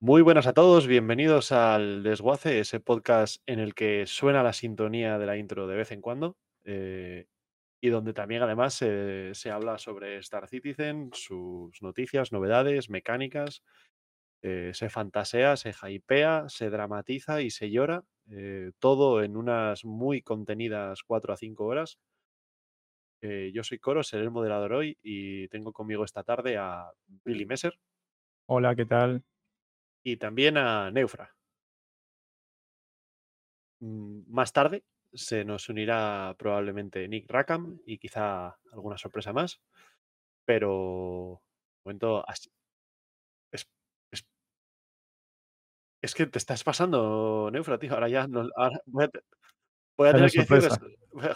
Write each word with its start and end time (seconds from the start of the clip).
Muy 0.00 0.20
buenas 0.20 0.46
a 0.46 0.52
todos, 0.52 0.86
bienvenidos 0.86 1.50
al 1.50 2.02
Desguace, 2.02 2.60
ese 2.60 2.78
podcast 2.78 3.42
en 3.46 3.58
el 3.58 3.74
que 3.74 4.04
suena 4.06 4.42
la 4.42 4.52
sintonía 4.52 5.18
de 5.18 5.24
la 5.24 5.38
intro 5.38 5.66
de 5.66 5.76
vez 5.76 5.92
en 5.92 6.02
cuando 6.02 6.36
eh, 6.64 7.26
y 7.80 7.88
donde 7.88 8.12
también 8.12 8.42
además 8.42 8.74
se, 8.74 9.34
se 9.34 9.50
habla 9.50 9.78
sobre 9.78 10.18
Star 10.18 10.46
Citizen, 10.46 11.08
sus 11.14 11.80
noticias, 11.80 12.32
novedades, 12.32 12.90
mecánicas, 12.90 13.62
eh, 14.44 14.72
se 14.74 14.90
fantasea, 14.90 15.56
se 15.58 15.72
hypea, 15.88 16.46
se 16.50 16.70
dramatiza 16.70 17.42
y 17.42 17.50
se 17.50 17.72
llora, 17.72 18.04
eh, 18.30 18.72
todo 18.80 19.24
en 19.24 19.36
unas 19.38 19.84
muy 19.86 20.22
contenidas 20.22 21.02
4 21.04 21.34
a 21.34 21.38
5 21.38 21.66
horas. 21.66 21.98
Eh, 23.20 23.50
yo 23.54 23.64
soy 23.64 23.78
Coro, 23.78 24.02
seré 24.02 24.22
el 24.24 24.30
moderador 24.30 24.74
hoy 24.74 24.98
y 25.02 25.48
tengo 25.48 25.72
conmigo 25.72 26.04
esta 26.04 26.22
tarde 26.24 26.56
a 26.58 26.90
Billy 27.24 27.46
Messer 27.46 27.78
Hola, 28.46 28.74
¿qué 28.74 28.86
tal? 28.86 29.22
y 30.02 30.16
también 30.18 30.56
a 30.56 30.90
Neufra. 30.90 31.36
Mm, 33.80 34.22
Más 34.28 34.52
tarde 34.52 34.84
se 35.12 35.44
nos 35.44 35.68
unirá 35.68 36.34
probablemente 36.38 37.06
Nick 37.08 37.30
Rackham 37.30 37.80
y 37.86 37.98
quizá 37.98 38.58
alguna 38.72 38.98
sorpresa 38.98 39.32
más, 39.32 39.60
pero 40.46 41.42
momento 41.84 42.28
así. 42.28 42.50
Es, 43.52 43.62
es- 44.12 44.26
es 46.04 46.14
que 46.14 46.26
te 46.26 46.38
estás 46.38 46.62
pasando, 46.64 47.50
Neufra, 47.50 47.78
tío. 47.78 47.94
Ahora 47.94 48.08
ya 48.08 48.26
no, 48.26 48.48
ahora 48.56 48.78
voy 48.86 49.04
a, 49.04 49.10
voy 49.96 50.12
tener 50.12 50.30
que 50.30 50.40
decirles, 50.40 50.78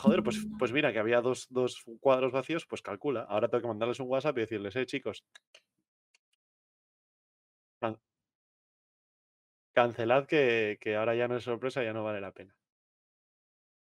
joder, 0.01 0.23
pues, 0.23 0.47
pues 0.59 0.73
mira, 0.73 0.93
que 0.93 0.99
había 0.99 1.21
dos, 1.23 1.47
dos 1.51 1.83
cuadros 2.01 2.33
vacíos, 2.33 2.67
pues 2.67 2.83
calcula. 2.83 3.23
Ahora 3.23 3.49
tengo 3.49 3.63
que 3.63 3.69
mandarles 3.69 4.01
un 4.01 4.09
WhatsApp 4.09 4.37
y 4.39 4.43
decirles, 4.43 4.77
eh, 4.77 4.87
chicos, 4.87 5.25
can- 7.81 7.99
cancelad 9.75 10.27
que, 10.27 10.79
que 10.81 10.97
ahora 10.97 11.15
ya 11.15 11.29
no 11.29 11.37
es 11.37 11.45
sorpresa, 11.45 11.83
ya 11.83 11.93
no 11.95 12.05
vale 12.05 12.21
la 12.21 12.33
pena. 12.33 12.55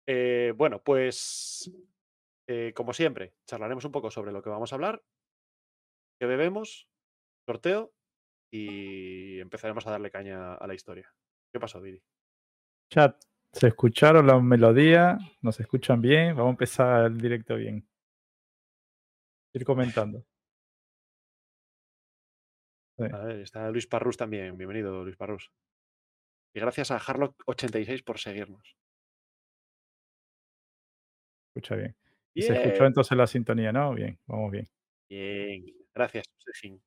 Eh, 0.08 0.54
bueno, 0.56 0.84
pues 0.84 1.72
eh, 2.48 2.74
como 2.76 2.94
siempre, 2.94 3.34
charlaremos 3.48 3.86
un 3.86 3.92
poco 3.92 4.12
sobre 4.12 4.32
lo 4.32 4.42
que 4.44 4.50
vamos 4.50 4.72
a 4.72 4.76
hablar, 4.76 5.04
qué 6.20 6.26
bebemos, 6.28 6.88
sorteo 7.48 7.95
y 8.56 9.40
empezaremos 9.40 9.86
a 9.86 9.92
darle 9.92 10.12
caña 10.12 10.56
a 10.56 10.68
la 10.68 10.74
historia. 10.74 11.12
¿Qué 11.52 11.60
pasó, 11.60 11.82
Didi? 11.82 12.02
Chat, 12.90 13.22
¿se 13.52 13.68
escucharon 13.68 14.28
la 14.28 14.40
melodía? 14.40 15.18
¿Nos 15.42 15.60
escuchan 15.60 16.02
bien? 16.02 16.36
Vamos 16.36 16.48
a 16.48 16.52
empezar 16.52 17.06
el 17.06 17.18
directo 17.18 17.56
bien. 17.56 17.86
Ir 19.54 19.66
comentando. 19.66 20.26
Sí. 22.98 23.04
A 23.12 23.18
ver, 23.26 23.42
está 23.42 23.70
Luis 23.72 23.88
Parrus 23.88 24.16
también. 24.16 24.58
Bienvenido, 24.58 25.04
Luis 25.04 25.18
Parrus. 25.18 25.52
Y 26.54 26.60
gracias 26.62 26.92
a 26.92 27.00
Harlock86 27.00 28.04
por 28.06 28.20
seguirnos. 28.20 28.78
Escucha 31.50 31.76
bien. 31.76 31.96
Y 32.34 32.42
se 32.42 32.54
escuchó 32.54 32.80
Bien. 32.80 32.86
entonces 32.86 33.18
la 33.18 33.28
sintonía, 33.28 33.72
¿no? 33.74 33.94
Bien, 33.94 34.18
vamos 34.28 34.52
bien. 34.52 34.68
Bien. 35.10 35.66
Gracias, 35.94 36.26
Sejin. 36.38 36.82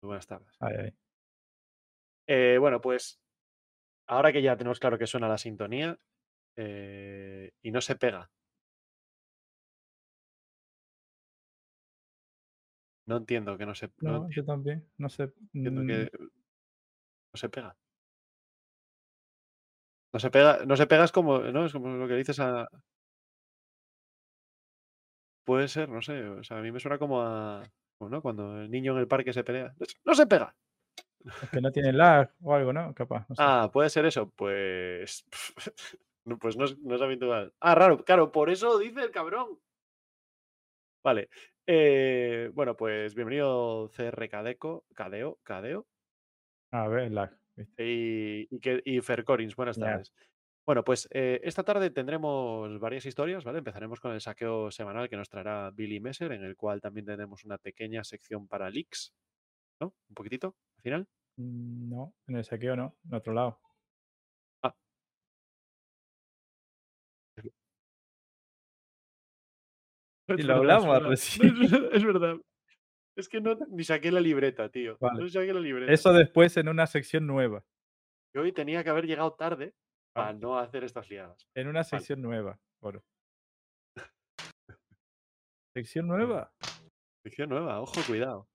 Muy 0.00 0.08
buenas 0.08 0.26
tardes. 0.26 0.56
Eh, 2.26 2.56
bueno, 2.60 2.80
pues 2.80 3.20
ahora 4.06 4.32
que 4.32 4.42
ya 4.42 4.56
tenemos 4.56 4.78
claro 4.78 4.98
que 4.98 5.06
suena 5.06 5.28
la 5.28 5.38
sintonía 5.38 5.98
eh, 6.56 7.52
y 7.62 7.70
no 7.70 7.80
se 7.80 7.96
pega. 7.96 8.30
No 13.06 13.16
entiendo 13.16 13.56
que 13.56 13.64
no 13.64 13.74
se, 13.74 13.90
no 14.00 14.12
No, 14.24 14.30
yo 14.30 14.44
también. 14.44 14.86
No 14.98 15.08
sé. 15.08 15.32
entiendo 15.54 15.82
mm, 15.82 15.86
que 15.86 16.10
no 17.32 17.36
se 17.38 17.48
pega. 17.48 17.76
No 20.12 20.20
se 20.20 20.30
pega, 20.30 20.64
no 20.66 20.76
se 20.76 20.86
pega 20.86 21.04
es 21.04 21.12
como, 21.12 21.38
¿no? 21.38 21.64
Es 21.64 21.72
como 21.72 21.88
lo 21.88 22.06
que 22.06 22.14
dices 22.14 22.38
a. 22.40 22.68
Puede 25.44 25.68
ser, 25.68 25.88
no 25.88 26.02
sé. 26.02 26.22
O 26.28 26.44
sea, 26.44 26.58
a 26.58 26.60
mí 26.60 26.70
me 26.70 26.80
suena 26.80 26.98
como 26.98 27.22
a. 27.22 27.62
¿no? 28.06 28.22
Cuando 28.22 28.60
el 28.60 28.70
niño 28.70 28.92
en 28.92 28.98
el 28.98 29.08
parque 29.08 29.32
se 29.32 29.42
pelea. 29.42 29.74
¡No 30.04 30.14
se 30.14 30.26
pega! 30.26 30.54
es 31.42 31.50
que 31.50 31.60
no 31.60 31.72
tiene 31.72 31.92
lag 31.92 32.32
o 32.42 32.54
algo, 32.54 32.72
¿no? 32.72 32.94
Capaz. 32.94 33.26
No 33.28 33.34
sé. 33.34 33.42
Ah, 33.44 33.70
puede 33.72 33.90
ser 33.90 34.06
eso. 34.06 34.30
Pues. 34.36 35.24
pues 36.40 36.56
no 36.56 36.64
es, 36.64 36.78
no 36.78 36.94
es 36.94 37.02
habitual. 37.02 37.52
Ah, 37.60 37.74
raro. 37.74 38.04
Claro, 38.04 38.30
por 38.30 38.50
eso 38.50 38.78
dice 38.78 39.00
el 39.02 39.10
cabrón. 39.10 39.58
Vale. 41.04 41.28
eh, 41.66 42.50
bueno, 42.54 42.76
pues 42.76 43.14
bienvenido 43.14 43.88
CR 43.88 44.28
Cadeco, 44.28 44.84
Cadeo, 44.94 45.38
Cadeo 45.42 45.86
A 46.72 46.88
ver, 46.88 47.12
lag. 47.12 47.30
y, 47.78 48.54
y, 48.54 48.60
que- 48.60 48.82
y 48.84 49.00
Fer 49.00 49.24
Corins, 49.24 49.54
buenas 49.56 49.78
tardes. 49.78 50.12
Bueno, 50.68 50.84
pues 50.84 51.08
eh, 51.12 51.40
esta 51.44 51.62
tarde 51.62 51.88
tendremos 51.88 52.78
varias 52.78 53.06
historias, 53.06 53.42
¿vale? 53.42 53.60
Empezaremos 53.60 54.00
con 54.00 54.12
el 54.12 54.20
saqueo 54.20 54.70
semanal 54.70 55.08
que 55.08 55.16
nos 55.16 55.30
traerá 55.30 55.70
Billy 55.70 55.98
Messer, 55.98 56.30
en 56.32 56.44
el 56.44 56.56
cual 56.56 56.82
también 56.82 57.06
tenemos 57.06 57.42
una 57.46 57.56
pequeña 57.56 58.04
sección 58.04 58.46
para 58.46 58.68
leaks, 58.68 59.14
¿no? 59.80 59.94
Un 60.10 60.14
poquitito, 60.14 60.56
al 60.76 60.82
final. 60.82 61.08
Mm, 61.38 61.88
No, 61.88 62.12
en 62.26 62.36
el 62.36 62.44
saqueo 62.44 62.76
no, 62.76 62.98
en 63.02 63.14
otro 63.14 63.32
lado. 63.32 63.58
Ah. 64.62 64.74
Y 70.36 70.42
lo 70.42 70.56
hablamos 70.56 71.02
recién. 71.08 71.62
Es 71.62 71.70
verdad, 71.70 71.94
es 71.94 72.04
verdad. 72.04 72.36
Es 73.16 73.28
que 73.30 73.40
no, 73.40 73.56
ni 73.70 73.84
saqué 73.84 74.12
la 74.12 74.20
libreta, 74.20 74.68
tío. 74.68 74.98
Vale. 75.00 75.22
No 75.22 75.28
saqué 75.30 75.54
la 75.54 75.60
libreta. 75.60 75.90
Eso 75.90 76.12
después 76.12 76.58
en 76.58 76.68
una 76.68 76.86
sección 76.86 77.26
nueva. 77.26 77.64
Yo 78.34 78.42
hoy 78.42 78.52
tenía 78.52 78.84
que 78.84 78.90
haber 78.90 79.06
llegado 79.06 79.32
tarde 79.32 79.72
para 80.18 80.32
Vale. 80.32 80.38
no 80.40 80.58
hacer 80.58 80.84
estas 80.84 81.08
liadas. 81.08 81.48
En 81.54 81.68
una 81.68 81.84
sección 81.84 82.20
nueva. 82.22 82.58
Oro. 82.80 83.04
¿Sección 85.76 86.06
nueva? 86.08 86.52
Sección 87.24 87.48
nueva, 87.50 87.80
ojo, 87.80 88.00
cuidado. 88.06 88.48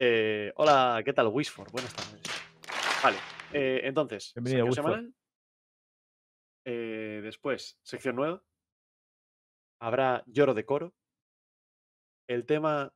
Eh, 0.00 0.52
hola, 0.56 1.00
¿qué 1.04 1.12
tal, 1.12 1.28
Wisford? 1.28 1.70
Buenas 1.70 1.94
tardes. 1.94 2.22
Vale, 3.02 3.16
eh, 3.52 3.80
entonces, 3.84 4.32
Bienvenido, 4.34 4.72
semanal. 4.72 5.14
Eh, 6.66 7.20
después, 7.22 7.78
sección 7.82 8.16
nueva. 8.16 8.42
Habrá 9.80 10.24
lloro 10.26 10.54
de 10.54 10.64
coro. 10.64 10.94
El 12.28 12.46
tema 12.46 12.92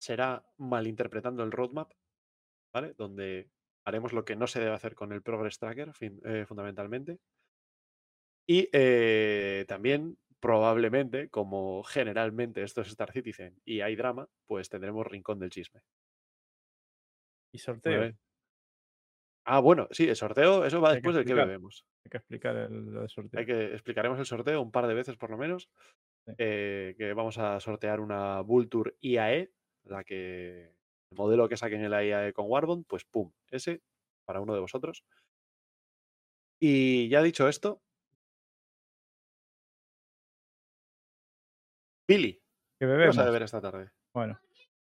será 0.00 0.44
malinterpretando 0.58 1.42
el 1.42 1.50
roadmap, 1.52 1.92
¿vale? 2.72 2.94
Donde 2.96 3.50
haremos 3.84 4.12
lo 4.12 4.24
que 4.24 4.36
no 4.36 4.46
se 4.46 4.60
debe 4.60 4.72
hacer 4.72 4.94
con 4.94 5.12
el 5.12 5.22
Progress 5.22 5.58
Tracker, 5.58 5.92
fin- 5.92 6.20
eh, 6.24 6.46
fundamentalmente. 6.46 7.18
Y 8.46 8.68
eh, 8.72 9.64
también, 9.68 10.18
probablemente, 10.40 11.28
como 11.28 11.82
generalmente 11.84 12.62
esto 12.62 12.80
es 12.80 12.88
Star 12.88 13.12
Citizen 13.12 13.60
y 13.64 13.80
hay 13.80 13.96
drama, 13.96 14.28
pues 14.46 14.68
tendremos 14.68 15.06
Rincón 15.06 15.38
del 15.38 15.50
Chisme. 15.50 15.82
Y 17.52 17.58
sorteo. 17.58 18.12
Ah, 19.44 19.58
bueno, 19.58 19.88
sí, 19.90 20.08
el 20.08 20.16
sorteo, 20.16 20.64
eso 20.64 20.80
va 20.80 20.90
Hay 20.90 20.94
que 20.94 20.96
después 20.98 21.16
del 21.16 21.24
que 21.24 21.34
bebemos. 21.34 21.84
Hay 22.04 22.10
que 22.10 22.16
explicar 22.16 22.56
el, 22.56 23.08
sorteo. 23.08 23.40
Hay 23.40 23.46
que 23.46 23.72
explicaremos 23.72 24.18
el 24.18 24.26
sorteo 24.26 24.62
un 24.62 24.70
par 24.70 24.86
de 24.86 24.94
veces 24.94 25.16
por 25.16 25.30
lo 25.30 25.36
menos. 25.36 25.68
Sí. 26.24 26.32
eh, 26.38 26.94
que 26.96 27.12
vamos 27.14 27.38
a 27.38 27.58
sortear 27.58 27.98
una 27.98 28.40
Vulture 28.42 28.94
IAE, 29.00 29.50
la 29.84 30.04
que 30.04 30.72
el 31.10 31.16
modelo 31.16 31.48
que 31.48 31.56
saquen 31.56 31.82
en 31.82 31.90
la 31.90 32.04
IAE 32.04 32.32
con 32.32 32.46
Warbond, 32.48 32.86
pues 32.86 33.04
pum, 33.04 33.32
ese 33.50 33.82
para 34.24 34.40
uno 34.40 34.54
de 34.54 34.60
vosotros. 34.60 35.04
Y 36.60 37.08
ya 37.08 37.22
dicho 37.22 37.48
esto, 37.48 37.82
Billy, 42.12 42.34
¿Qué 42.34 42.42
¿qué 42.80 42.86
vas 42.86 42.92
bebemos? 42.92 43.18
a 43.18 43.24
beber 43.24 43.42
esta 43.44 43.60
tarde? 43.62 43.90
Bueno, 44.14 44.38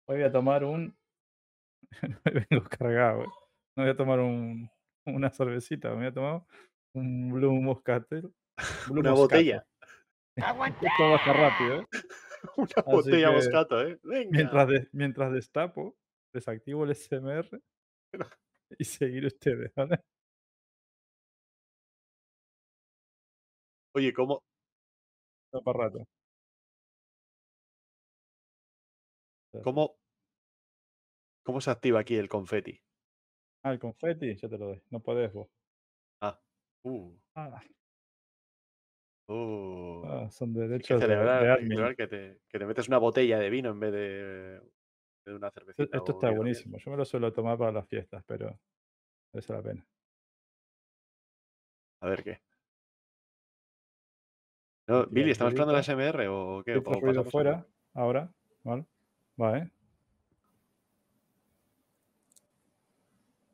hoy 0.06 0.16
voy 0.16 0.24
a 0.24 0.30
tomar 0.32 0.62
un. 0.62 0.94
Vengo 2.50 2.64
cargado. 2.68 3.22
eh. 3.22 3.26
No 3.76 3.82
voy 3.84 3.90
a 3.92 3.96
tomar 3.96 4.20
un, 4.20 4.68
una 5.06 5.30
cervecita, 5.30 5.88
me 5.90 5.96
voy 5.96 6.06
a 6.06 6.12
tomar 6.12 6.42
un 6.94 7.32
Blue 7.32 7.62
Moscatel. 7.62 8.30
Blue 8.90 9.00
Una 9.00 9.12
Moscato. 9.12 9.34
botella. 9.36 9.66
Esto 10.36 11.10
baja 11.10 11.32
rápido, 11.32 11.80
¿eh? 11.80 11.86
Una 12.58 12.68
Así 12.76 12.92
botella 12.92 13.28
que, 13.28 13.34
moscato, 13.34 13.80
¿eh? 13.80 13.98
Venga. 14.02 14.30
Mientras, 14.30 14.68
de- 14.68 14.88
mientras 14.92 15.32
destapo, 15.32 15.96
desactivo 16.30 16.84
el 16.84 16.90
SMR 16.90 17.58
y 18.78 18.84
seguir 18.84 19.24
ustedes, 19.24 19.72
¿vale? 19.74 19.98
Oye, 23.94 24.12
¿cómo, 24.12 24.42
Está 25.46 25.64
para 25.64 25.84
rato. 25.84 26.04
Cómo, 29.62 29.96
¿cómo 31.44 31.60
se 31.60 31.70
activa 31.70 32.00
aquí 32.00 32.16
el 32.16 32.28
confeti? 32.28 32.80
Ah, 33.62 33.72
el 33.72 33.78
confeti, 33.78 34.36
ya 34.36 34.48
te 34.48 34.58
lo 34.58 34.66
doy. 34.66 34.82
No 34.90 35.00
podés 35.00 35.32
vos. 35.32 35.48
Ah, 36.20 36.38
uh, 36.84 37.12
Ah, 37.34 37.62
Uh, 39.26 40.04
Ah, 40.06 40.28
son 40.30 40.52
que 40.52 40.60
derechos 40.60 41.00
de, 41.00 41.06
de 41.06 41.14
celebrar 41.14 41.96
que 41.96 42.06
te, 42.06 42.40
que 42.48 42.58
te 42.58 42.66
metes 42.66 42.88
una 42.88 42.98
botella 42.98 43.38
de 43.38 43.48
vino 43.48 43.70
en 43.70 43.80
vez 43.80 43.92
de, 43.92 44.60
de 45.24 45.34
una 45.34 45.48
Esto, 45.48 45.60
cervecita. 45.60 45.96
esto 45.96 46.12
está 46.12 46.30
buenísimo. 46.30 46.76
Yo 46.78 46.90
me 46.90 46.96
lo 46.98 47.04
suelo 47.06 47.32
tomar 47.32 47.56
para 47.56 47.72
las 47.72 47.88
fiestas, 47.88 48.22
pero 48.26 48.60
merece 49.32 49.52
la 49.54 49.62
pena. 49.62 49.86
A 52.02 52.08
ver 52.08 52.22
qué. 52.22 52.40
No, 54.86 55.06
Billy, 55.06 55.30
¿estamos 55.30 55.52
esperando 55.54 55.72
el 55.78 55.84
ruidito. 55.84 55.92
ASMR 55.92 56.28
o 56.28 56.62
qué? 56.62 56.76
¿O 56.76 56.82
pasamos 56.82 57.32
fuera, 57.32 57.66
ahora. 57.94 58.30
¿vale? 58.62 58.84
Va, 59.40 59.58
¿eh? 59.58 59.70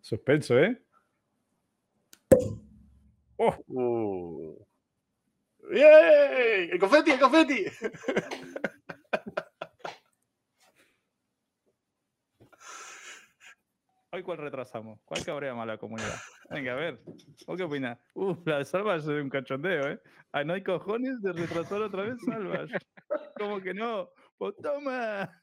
Suspenso, 0.00 0.58
¿eh? 0.58 0.76
¡Oh! 3.36 3.54
Uh. 3.68 4.66
¡Bien! 5.70 6.70
¡El 6.72 6.78
confeti, 6.78 7.12
el 7.12 7.20
confeti! 7.20 7.64
¿Hoy 14.12 14.24
cuál 14.24 14.38
retrasamos? 14.38 15.00
¿Cuál 15.04 15.24
cabrea 15.24 15.54
más 15.54 15.68
la 15.68 15.78
comunidad? 15.78 16.16
Venga, 16.50 16.72
a 16.72 16.76
ver. 16.76 17.00
¿Vos 17.46 17.56
qué 17.56 17.62
opinas? 17.62 17.96
Uh, 18.14 18.34
la 18.44 18.58
de 18.58 18.64
Salvas 18.64 19.04
es 19.04 19.08
un 19.08 19.30
cachondeo, 19.30 19.88
¿eh? 19.88 20.00
Ah, 20.32 20.42
no 20.42 20.54
hay 20.54 20.64
cojones 20.64 21.22
de 21.22 21.32
retrasar 21.32 21.80
otra 21.80 22.02
vez 22.02 22.18
Salvas. 22.26 22.68
¿Cómo 23.38 23.60
que 23.60 23.72
no? 23.72 24.10
¡Pues 24.36 24.56
toma! 24.56 25.39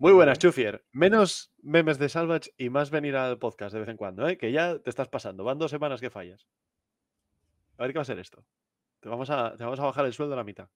Muy 0.00 0.12
buenas, 0.12 0.38
Chufier. 0.38 0.84
Menos 0.92 1.52
memes 1.60 1.98
de 1.98 2.08
Salvage 2.08 2.52
y 2.56 2.70
más 2.70 2.88
venir 2.88 3.16
al 3.16 3.36
podcast 3.40 3.74
de 3.74 3.80
vez 3.80 3.88
en 3.88 3.96
cuando, 3.96 4.28
¿eh? 4.28 4.38
Que 4.38 4.52
ya 4.52 4.78
te 4.78 4.90
estás 4.90 5.08
pasando. 5.08 5.42
Van 5.42 5.58
dos 5.58 5.72
semanas 5.72 6.00
que 6.00 6.08
fallas. 6.08 6.46
A 7.76 7.82
ver 7.82 7.90
qué 7.90 7.98
va 7.98 8.02
a 8.02 8.04
ser 8.04 8.20
esto. 8.20 8.44
Te 9.00 9.08
vamos 9.08 9.28
a, 9.30 9.56
te 9.56 9.64
vamos 9.64 9.80
a 9.80 9.86
bajar 9.86 10.06
el 10.06 10.12
sueldo 10.12 10.34
a 10.34 10.36
la 10.36 10.44
mitad. 10.44 10.68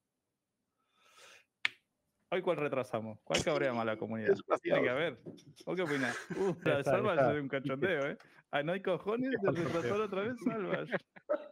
¿Hoy 2.30 2.42
cuál 2.42 2.56
retrasamos? 2.56 3.20
¿Cuál 3.22 3.44
cabrea 3.44 3.72
más 3.72 3.86
la 3.86 3.96
comunidad? 3.96 4.34
Venga, 4.64 4.90
a 4.90 4.94
ver. 4.94 5.20
¿Vos 5.66 5.76
qué 5.76 5.82
opinas? 5.82 6.16
Uh, 6.36 6.56
la 6.64 6.80
está. 6.80 7.32
es 7.32 7.40
un 7.40 7.48
cachondeo, 7.48 8.06
¿eh? 8.08 8.18
Ah, 8.50 8.64
no 8.64 8.72
hay 8.72 8.82
cojones 8.82 9.30
de 9.40 9.50
retrasar 9.52 10.00
otra 10.00 10.22
vez 10.22 10.34
Salvas. 10.44 10.88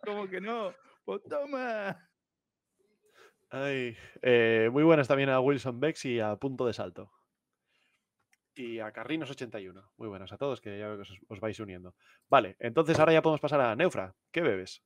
¿Cómo 0.04 0.28
que 0.28 0.40
no? 0.40 0.74
¡Pues 1.04 1.22
toma! 1.22 1.96
Ay, 3.48 3.96
eh, 4.22 4.68
muy 4.72 4.82
buenas 4.82 5.06
también 5.06 5.28
a 5.28 5.38
Wilson 5.38 5.78
Bex 5.78 6.04
y 6.06 6.18
a 6.18 6.34
Punto 6.34 6.66
de 6.66 6.72
Salto. 6.72 7.12
Y 8.64 8.78
a 8.80 8.92
Carrinos81. 8.92 9.90
Muy 9.96 10.08
buenas 10.08 10.32
a 10.32 10.36
todos, 10.38 10.60
que 10.60 10.78
ya 10.78 10.88
veo 10.88 10.96
que 10.98 11.02
os, 11.08 11.12
os 11.32 11.40
vais 11.40 11.58
uniendo. 11.60 11.94
Vale, 12.34 12.56
entonces 12.58 12.98
ahora 12.98 13.12
ya 13.14 13.22
podemos 13.22 13.40
pasar 13.40 13.60
a 13.62 13.74
Neufra. 13.76 14.14
¿Qué 14.32 14.40
bebes? 14.42 14.82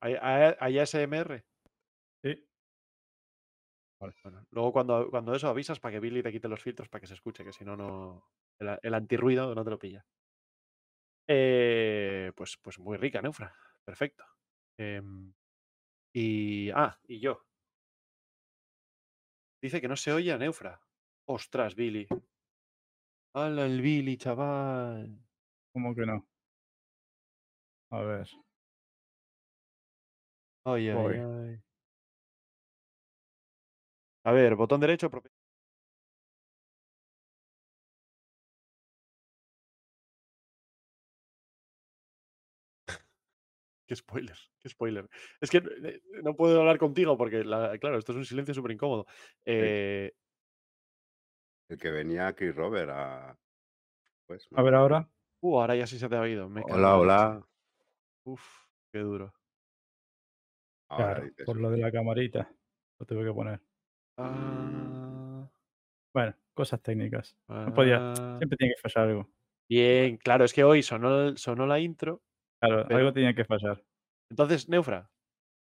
¿Hay, 0.00 0.14
hay- 0.20 0.54
hay 0.60 0.78
ASMR? 0.78 1.44
Sí. 2.22 2.44
Bueno, 3.98 4.46
luego 4.50 4.72
cuando, 4.72 5.08
cuando 5.10 5.34
eso 5.34 5.48
avisas 5.48 5.78
para 5.80 5.92
que 5.92 6.00
Billy 6.00 6.22
te 6.22 6.32
quite 6.32 6.48
los 6.48 6.60
filtros 6.62 6.88
para 6.88 7.00
que 7.00 7.06
se 7.06 7.14
escuche, 7.14 7.44
que 7.44 7.52
si 7.52 7.64
no, 7.64 7.76
no. 7.76 8.24
El, 8.58 8.78
el 8.82 8.94
antirruido 8.94 9.54
no 9.54 9.64
te 9.64 9.70
lo 9.70 9.78
pilla. 9.78 10.04
Eh, 11.28 12.32
pues, 12.36 12.58
pues 12.60 12.78
muy 12.78 12.96
rica, 12.96 13.22
Neufra. 13.22 13.54
Perfecto. 13.84 14.24
Em, 14.78 15.32
y. 16.14 16.70
Ah, 16.70 16.98
y 17.08 17.20
yo. 17.20 17.46
Dice 19.62 19.80
que 19.80 19.88
no 19.88 19.96
se 19.96 20.12
oye 20.12 20.32
a 20.32 20.38
Neufra. 20.38 20.80
Ostras, 21.26 21.74
Billy. 21.74 22.06
¡Hala 23.34 23.66
el 23.66 23.80
Billy, 23.80 24.16
chaval! 24.16 25.18
¿Cómo 25.72 25.94
que 25.94 26.04
no? 26.04 26.26
A 27.90 28.00
ver. 28.02 28.28
Ay, 30.64 30.88
ay. 30.90 31.62
A 34.24 34.32
ver, 34.32 34.54
botón 34.56 34.80
derecho. 34.80 35.10
prope- 35.10 35.31
Qué 43.92 43.96
spoiler, 43.96 44.38
qué 44.58 44.70
spoiler. 44.70 45.06
Es 45.38 45.50
que 45.50 45.58
eh, 45.58 46.00
no 46.22 46.34
puedo 46.34 46.58
hablar 46.60 46.78
contigo 46.78 47.18
porque, 47.18 47.44
la- 47.44 47.76
claro, 47.76 47.98
esto 47.98 48.12
es 48.12 48.16
un 48.18 48.24
silencio 48.24 48.54
súper 48.54 48.70
incómodo. 48.72 49.04
Eh, 49.44 50.14
El 51.68 51.76
que 51.78 51.90
venía 51.90 52.32
Chris 52.34 52.54
Robert 52.56 52.88
a. 52.90 53.38
Pues, 54.26 54.48
A 54.54 54.62
ver 54.62 54.74
ahora. 54.76 55.10
uh, 55.42 55.60
ahora 55.60 55.76
ya 55.76 55.86
sí 55.86 55.98
se 55.98 56.08
te 56.08 56.16
ha 56.16 56.22
oído. 56.22 56.48
me 56.48 56.62
Hola, 56.64 56.96
hola. 56.96 57.46
Uf, 58.24 58.42
qué 58.94 59.00
duro. 59.00 59.34
Ahora 60.88 61.16
Claro, 61.16 61.32
por 61.44 61.60
lo 61.60 61.68
de 61.70 61.76
la 61.76 61.92
camarita. 61.92 62.50
Lo 62.98 63.04
tuve 63.04 63.26
que 63.26 63.32
poner. 63.34 63.60
Ah, 64.16 65.50
Bueno, 66.14 66.34
cosas 66.54 66.80
técnicas. 66.80 67.36
No 67.46 67.74
podía. 67.74 67.98
ah. 68.00 68.36
Siempre 68.38 68.56
tiene 68.56 68.72
que 68.74 68.80
fallar 68.88 69.10
algo. 69.10 69.28
Bien, 69.68 70.16
claro, 70.16 70.46
es 70.46 70.54
que 70.54 70.64
hoy 70.64 70.82
sonó, 70.82 71.36
sonó 71.36 71.66
la 71.66 71.78
intro. 71.78 72.22
Claro, 72.62 72.84
Pero- 72.86 72.98
algo 72.98 73.12
tenía 73.12 73.34
que 73.34 73.44
fallar. 73.44 73.84
Entonces, 74.30 74.68
Neufra, 74.68 75.10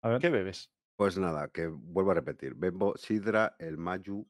A 0.02 0.08
ver. 0.08 0.20
¿qué 0.20 0.30
bebes? 0.30 0.70
Pues 0.96 1.18
nada, 1.18 1.48
que 1.48 1.66
vuelvo 1.66 2.10
a 2.12 2.14
repetir. 2.14 2.54
Bebo 2.54 2.96
sidra, 2.96 3.54
el 3.58 3.76
Mayu, 3.76 4.26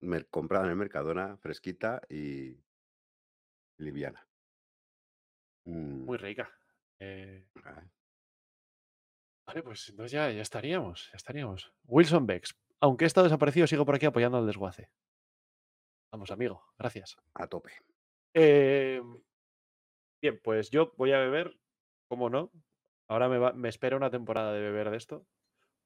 mer- 0.00 0.28
comprada 0.28 0.64
en 0.64 0.70
el 0.70 0.76
Mercadona, 0.76 1.36
fresquita 1.38 2.02
y 2.08 2.56
liviana. 3.78 4.26
Mm, 5.64 6.04
Muy 6.04 6.18
rica. 6.18 6.50
Eh, 7.00 7.46
ah, 7.64 7.82
vale, 9.46 9.62
pues 9.62 9.88
entonces 9.88 10.12
ya, 10.12 10.30
ya 10.30 10.42
estaríamos, 10.42 11.08
ya 11.12 11.16
estaríamos. 11.16 11.72
Wilson 11.84 12.26
Bex, 12.26 12.54
aunque 12.80 13.04
he 13.04 13.06
estado 13.06 13.24
desaparecido, 13.26 13.66
sigo 13.66 13.86
por 13.86 13.94
aquí 13.94 14.06
apoyando 14.06 14.38
al 14.38 14.46
desguace. 14.46 14.90
Vamos, 16.12 16.30
amigo, 16.30 16.62
gracias. 16.78 17.16
a 17.34 17.46
tope. 17.46 17.72
Eh, 18.34 19.00
bien, 20.22 20.40
pues 20.42 20.68
yo 20.70 20.92
voy 20.96 21.12
a 21.12 21.18
beber, 21.20 21.58
¿cómo 22.12 22.28
no? 22.28 22.52
Ahora 23.08 23.26
me, 23.30 23.38
va- 23.38 23.54
me 23.54 23.70
espera 23.70 23.96
una 23.96 24.10
temporada 24.10 24.52
de 24.52 24.60
beber 24.60 24.90
de 24.90 24.98
esto. 24.98 25.26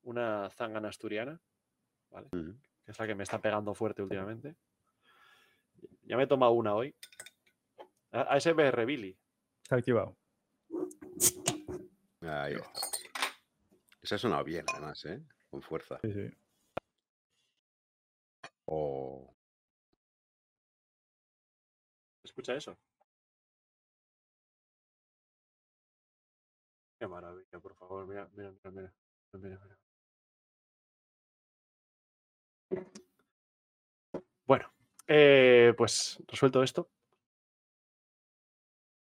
Una 0.02 0.50
zangana 0.50 0.88
asturiana, 0.88 1.40
¿vale? 2.10 2.26
Mm, 2.32 2.50
Que 2.84 2.90
es 2.90 2.98
la 2.98 3.06
que 3.06 3.14
me 3.14 3.22
está 3.22 3.40
pegando 3.40 3.74
fuerte 3.74 4.02
últimamente. 4.02 4.56
Ya 6.02 6.16
me 6.16 6.24
he 6.24 6.26
tomado 6.26 6.50
una 6.50 6.74
hoy. 6.74 6.96
A- 8.10 8.22
ASMR 8.34 8.84
Billy. 8.86 9.16
Está 9.62 9.76
activado. 9.76 10.16
Ahí 12.22 12.54
está. 12.54 12.72
Esa 14.02 14.16
ha 14.16 14.18
sonado 14.18 14.42
bien, 14.42 14.64
además, 14.72 15.04
¿eh? 15.04 15.22
Con 15.48 15.62
fuerza. 15.62 16.00
Sí, 16.02 16.12
sí. 16.12 16.28
O. 18.64 19.32
¿Escucha 22.24 22.56
eso? 22.56 22.76
Qué 26.98 27.06
maravilla, 27.06 27.60
por 27.60 27.74
favor. 27.74 28.06
Mira, 28.06 28.28
mira, 28.34 28.50
mira, 28.50 28.70
mira. 28.70 28.92
mira, 29.32 29.60
mira. 29.62 29.78
Bueno, 34.46 34.72
eh, 35.06 35.74
pues 35.76 36.22
resuelto 36.26 36.62
esto. 36.62 36.90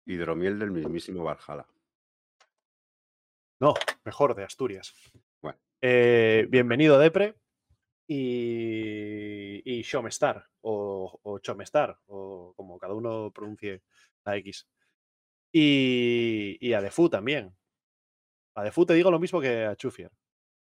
Hidromiel 0.07 0.59
del 0.59 0.71
mismísimo 0.71 1.25
Valhalla. 1.25 1.67
No, 3.61 3.75
mejor 4.05 4.35
de 4.35 4.45
Asturias. 4.45 4.95
Bueno. 5.43 5.59
Eh, 5.81 6.47
bienvenido, 6.49 6.99
Depre. 6.99 7.35
Y, 8.09 9.63
y 9.65 9.83
Shomestar, 9.83 10.49
o, 10.61 11.19
o 11.23 11.39
Chomestar, 11.41 11.99
o 12.07 12.55
como 12.55 12.79
cada 12.79 12.95
uno 12.95 13.33
pronuncie 13.33 13.83
la 14.25 14.37
X. 14.37 14.69
Y, 15.53 16.57
y 16.61 16.73
a 16.73 16.89
también. 17.11 17.57
A 18.57 18.63
Defu 18.63 18.87
te 18.87 18.95
digo 18.95 19.11
lo 19.11 19.19
mismo 19.19 19.41
que 19.41 19.65
a 19.67 19.77
Chufier. 19.77 20.11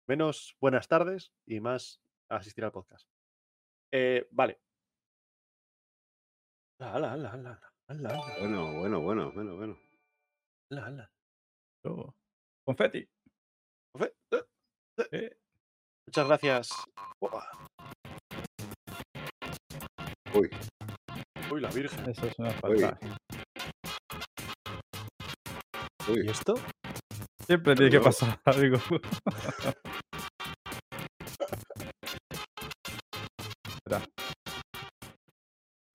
Menos 0.08 0.56
buenas 0.60 0.88
tardes 0.88 1.32
y 1.46 1.60
más 1.60 2.02
asistir 2.30 2.64
al 2.66 2.72
podcast. 2.72 3.08
Eh, 3.94 4.28
vale. 4.32 4.60
Ala, 6.80 7.14
ala, 7.14 7.32
ala, 7.32 7.60
ala, 7.88 8.10
ala, 8.10 8.40
Bueno, 8.40 8.74
bueno, 8.80 9.02
bueno, 9.02 9.32
bueno, 9.34 9.56
bueno. 9.56 9.80
ala, 10.72 10.86
ala. 10.86 11.12
Oh. 11.86 12.14
Confeti. 12.66 13.08
Profe, 13.94 14.14
eh, 14.32 14.44
Eh, 15.12 15.38
Muchas 16.08 16.28
gracias. 16.28 16.70
Uy, 20.34 20.50
Uy, 21.52 21.62
la 21.62 21.70
Virgen. 21.70 22.10
eso 22.10 22.26
es 22.28 22.40
una 22.40 22.50
Uy. 22.50 22.80
falta. 22.82 23.00
¿Y 26.08 26.12
uy. 26.12 26.30
esto? 26.30 26.56
Siempre 27.48 27.76
tiene 27.76 27.92
que 27.92 28.02
pasar 28.02 28.42
algo. 28.46 28.78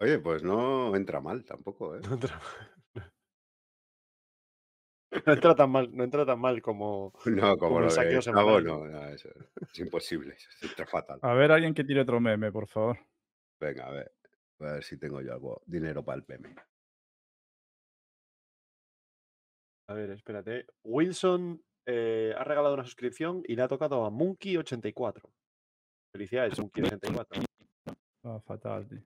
Oye, 0.01 0.19
pues 0.19 0.43
no 0.43 0.97
entra 0.97 1.21
mal 1.21 1.45
tampoco, 1.45 1.95
¿eh? 1.95 2.01
No 2.09 2.15
entra, 2.15 2.41
no 5.27 5.33
entra 5.35 5.55
tan 5.55 5.71
mal, 5.71 5.95
no 5.95 6.05
entra 6.05 6.25
tan 6.25 6.41
mal 6.41 6.63
como, 6.63 7.13
no, 7.27 7.59
como, 7.59 7.75
como 7.75 7.85
el 7.85 7.91
saqueo 7.91 8.21
este 8.21 8.31
es 8.31 9.79
imposible, 9.79 10.35
eso 10.35 10.49
entra 10.63 10.87
fatal. 10.87 11.19
A 11.21 11.35
ver, 11.35 11.53
alguien 11.53 11.75
que 11.75 11.85
tire 11.85 12.01
otro 12.01 12.19
meme, 12.19 12.51
por 12.51 12.67
favor. 12.67 12.99
Venga, 13.61 13.89
a 13.89 13.91
ver. 13.91 14.11
A 14.61 14.73
ver 14.73 14.85
si 14.85 14.97
tengo 14.97 15.21
yo 15.21 15.35
algo, 15.35 15.61
dinero 15.67 16.03
para 16.03 16.17
el 16.17 16.25
meme. 16.27 16.57
A 19.89 19.95
ver, 19.95 20.11
espérate. 20.11 20.67
Wilson 20.85 21.63
eh, 21.87 22.35
ha 22.37 22.45
regalado 22.45 22.75
una 22.75 22.85
suscripción 22.85 23.43
y 23.47 23.57
le 23.57 23.63
ha 23.63 23.69
tocado 23.69 24.05
a 24.05 24.11
Monkey84. 24.11 25.23
Felicidades, 26.15 26.59
Monkey84. 26.59 27.45
Ah, 28.25 28.41
fatal, 28.47 28.87
tío. 28.87 29.01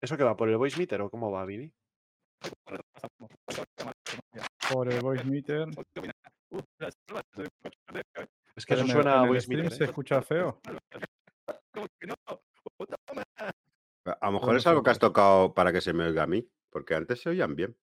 ¿Eso 0.00 0.16
que 0.16 0.22
va 0.22 0.36
por 0.36 0.48
el 0.48 0.56
voice 0.56 0.78
meter 0.78 1.00
o 1.00 1.10
cómo 1.10 1.32
va, 1.32 1.44
Vini? 1.44 1.72
Por 4.72 4.92
el 4.92 5.00
voice 5.00 5.24
meter. 5.24 5.68
Es 8.54 8.64
que 8.64 8.74
eso 8.74 8.86
suena 8.86 9.14
en 9.14 9.18
a 9.18 9.22
el 9.22 9.28
voice 9.28 9.46
stream 9.46 9.64
meter. 9.64 9.76
se 9.76 9.84
¿eh? 9.84 9.86
escucha 9.86 10.22
feo. 10.22 10.60
A 14.26 14.28
lo 14.28 14.32
mejor 14.32 14.46
Bueno, 14.48 14.58
es 14.58 14.66
algo 14.66 14.82
que 14.82 14.90
has 14.90 14.98
tocado 14.98 15.54
para 15.54 15.72
que 15.72 15.80
se 15.80 15.92
me 15.92 16.02
oiga 16.04 16.24
a 16.24 16.26
mí, 16.26 16.50
porque 16.68 16.96
antes 16.96 17.20
se 17.20 17.28
oían 17.28 17.54
bien. 17.54 17.76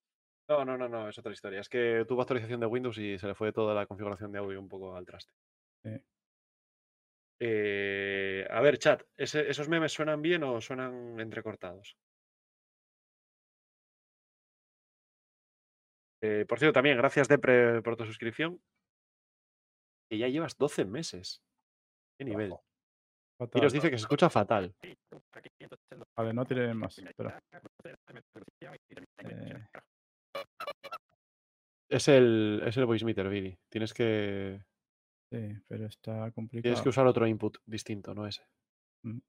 No, 0.50 0.66
no, 0.66 0.78
no, 0.78 0.90
no, 0.90 1.08
es 1.08 1.18
otra 1.18 1.32
historia. 1.32 1.62
Es 1.62 1.70
que 1.70 2.04
tuvo 2.06 2.22
actualización 2.22 2.60
de 2.60 2.66
Windows 2.66 2.98
y 2.98 3.18
se 3.18 3.28
le 3.28 3.34
fue 3.34 3.54
toda 3.54 3.74
la 3.74 3.86
configuración 3.86 4.34
de 4.34 4.40
audio 4.40 4.60
un 4.60 4.68
poco 4.68 4.94
al 4.94 5.06
traste. 5.06 5.32
Eh, 7.40 8.46
a 8.50 8.62
ver, 8.62 8.78
chat, 8.78 9.04
¿ese- 9.18 9.50
¿esos 9.50 9.70
memes 9.70 9.92
suenan 9.94 10.22
bien 10.22 10.44
o 10.44 10.60
suenan 10.62 11.20
entrecortados? 11.20 11.98
Eh, 16.22 16.46
por 16.48 16.58
cierto, 16.60 16.74
también, 16.74 16.98
gracias 16.98 17.28
Depre 17.28 17.82
por 17.82 17.96
tu 17.98 18.06
suscripción. 18.06 18.62
Que 20.10 20.18
ya 20.18 20.28
llevas 20.30 20.58
12 20.58 20.86
meses. 20.86 21.44
¿Qué 22.18 22.26
nivel? 22.26 22.54
Fatal. 23.48 23.62
nos 23.64 23.74
dice 23.74 23.90
que 23.90 23.98
se 23.98 24.04
escucha 24.04 24.30
fatal. 24.30 24.74
Vale, 26.16 26.34
no 26.34 26.46
tire 26.46 26.74
más. 26.74 26.98
Espera. 26.98 27.40
Eh, 29.20 29.66
Es 31.90 32.08
el, 32.08 32.62
es 32.66 32.76
el 32.78 32.86
voice 32.86 33.06
meter, 33.06 33.30
Vini. 33.30 33.56
Tienes 33.70 33.94
que, 33.94 34.64
sí, 35.32 35.54
pero 35.68 35.86
está 35.86 36.12
tienes 36.12 36.32
que 36.32 36.34
complicado. 36.34 36.90
usar 36.90 37.06
otro 37.08 37.28
input 37.28 37.58
distinto, 37.66 38.16
no 38.16 38.26
ese. 38.26 38.44
Mm. 39.04 39.20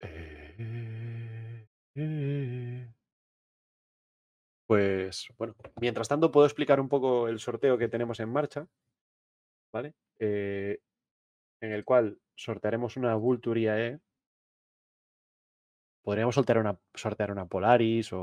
Eh, 0.00 1.66
eh. 1.96 2.88
Pues 4.66 5.26
bueno, 5.36 5.54
mientras 5.80 6.08
tanto 6.08 6.30
puedo 6.30 6.46
explicar 6.46 6.80
un 6.80 6.88
poco 6.88 7.28
el 7.28 7.38
sorteo 7.38 7.76
que 7.78 7.88
tenemos 7.88 8.20
en 8.20 8.30
marcha, 8.30 8.66
¿vale? 9.72 9.94
Eh, 10.18 10.78
en 11.60 11.72
el 11.72 11.84
cual 11.84 12.18
sortearemos 12.36 12.96
una 12.96 13.14
Vulture 13.14 13.60
IAE. 13.60 14.00
Podríamos 16.02 16.34
sortear 16.34 16.58
una, 16.58 16.78
sortear 16.94 17.30
una 17.32 17.46
Polaris 17.46 18.10
o, 18.12 18.18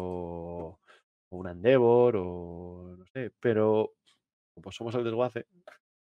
o 1.29 1.37
una 1.37 1.51
Endeavor 1.51 2.15
o 2.17 2.95
no 2.97 3.05
sé, 3.07 3.31
pero 3.39 3.93
como 4.55 4.71
somos 4.71 4.95
el 4.95 5.03
desguace, 5.03 5.47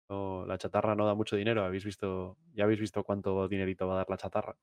la 0.09 0.57
chatarra 0.57 0.95
no 0.95 1.05
da 1.05 1.15
mucho 1.15 1.36
dinero. 1.36 1.63
Habéis 1.63 1.86
visto, 1.86 2.38
ya 2.53 2.63
habéis 2.63 2.79
visto 2.79 3.03
cuánto 3.03 3.47
dinerito 3.47 3.88
va 3.88 3.93
a 3.95 3.97
dar 3.97 4.09
la 4.09 4.17
chatarra. 4.17 4.57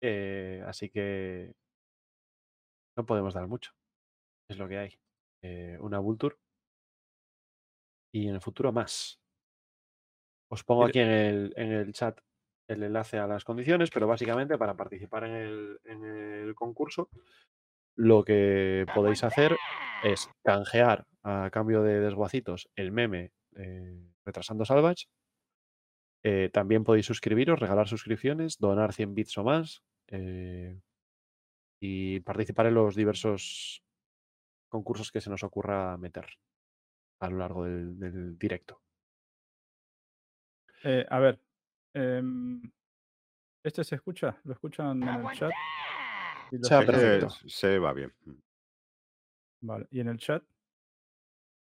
Eh, 0.00 0.62
así 0.66 0.88
que 0.90 1.54
no 2.96 3.04
podemos 3.06 3.34
dar 3.34 3.46
mucho. 3.46 3.72
Es 4.48 4.58
lo 4.58 4.68
que 4.68 4.78
hay. 4.78 5.00
Eh, 5.42 5.78
una 5.80 5.98
Vulture. 5.98 6.36
Y 8.12 8.28
en 8.28 8.34
el 8.34 8.40
futuro 8.40 8.72
más. 8.72 9.19
Os 10.50 10.64
pongo 10.64 10.84
aquí 10.84 10.98
en 10.98 11.08
el, 11.08 11.52
en 11.56 11.72
el 11.72 11.92
chat 11.92 12.20
el 12.66 12.82
enlace 12.82 13.18
a 13.18 13.26
las 13.26 13.44
condiciones, 13.44 13.90
pero 13.90 14.06
básicamente 14.06 14.58
para 14.58 14.76
participar 14.76 15.24
en 15.24 15.34
el, 15.34 15.80
en 15.84 16.04
el 16.04 16.54
concurso, 16.54 17.08
lo 17.96 18.24
que 18.24 18.86
podéis 18.94 19.24
hacer 19.24 19.56
es 20.04 20.28
canjear 20.44 21.06
a 21.22 21.50
cambio 21.50 21.82
de 21.82 22.00
desguacitos 22.00 22.70
el 22.76 22.92
meme 22.92 23.32
eh, 23.56 24.00
retrasando 24.24 24.64
Salvage. 24.64 25.06
Eh, 26.22 26.50
también 26.52 26.84
podéis 26.84 27.06
suscribiros, 27.06 27.58
regalar 27.58 27.88
suscripciones, 27.88 28.58
donar 28.58 28.92
100 28.92 29.14
bits 29.14 29.38
o 29.38 29.44
más 29.44 29.82
eh, 30.08 30.80
y 31.80 32.20
participar 32.20 32.66
en 32.66 32.74
los 32.74 32.94
diversos 32.94 33.82
concursos 34.68 35.10
que 35.10 35.20
se 35.20 35.30
nos 35.30 35.42
ocurra 35.42 35.96
meter 35.96 36.26
a 37.20 37.28
lo 37.28 37.38
largo 37.38 37.64
del, 37.64 37.98
del 37.98 38.38
directo. 38.38 38.80
Eh, 40.84 41.06
a 41.08 41.18
ver. 41.18 41.40
em, 41.94 42.62
¿Este 43.62 43.84
se 43.84 43.96
escucha? 43.96 44.40
¿Lo 44.44 44.52
escuchan 44.54 45.02
en 45.02 45.08
el 45.08 45.26
chat? 45.36 45.50
Se 46.50 46.74
va 46.74 46.80
que- 46.80 46.84
Ese 46.84 46.86
perfecto. 46.86 47.28
se 47.48 47.78
va 47.78 47.92
bien. 47.92 48.12
Vale. 49.62 49.86
¿Y 49.90 50.00
en 50.00 50.08
el 50.08 50.18
chat? 50.18 50.42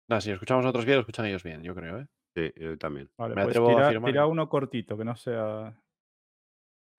Nada, 0.09 0.21
si 0.21 0.29
lo 0.29 0.35
escuchamos 0.35 0.63
nosotros 0.63 0.85
bien, 0.85 0.97
lo 0.97 1.01
escuchan 1.01 1.25
ellos 1.25 1.43
bien, 1.43 1.63
yo 1.63 1.73
creo. 1.73 1.99
¿eh? 2.01 2.07
Sí, 2.35 2.53
yo 2.55 2.77
también. 2.77 3.09
Vale, 3.17 3.35
Me 3.35 3.41
pues 3.43 3.47
atrevo 3.57 3.69
a 3.69 3.75
tira, 3.75 3.87
afirmar 3.87 4.11
tira 4.11 4.23
que- 4.23 4.29
uno 4.29 4.47
cortito, 4.49 4.97
que 4.97 5.03
no 5.05 5.15
sea. 5.15 5.81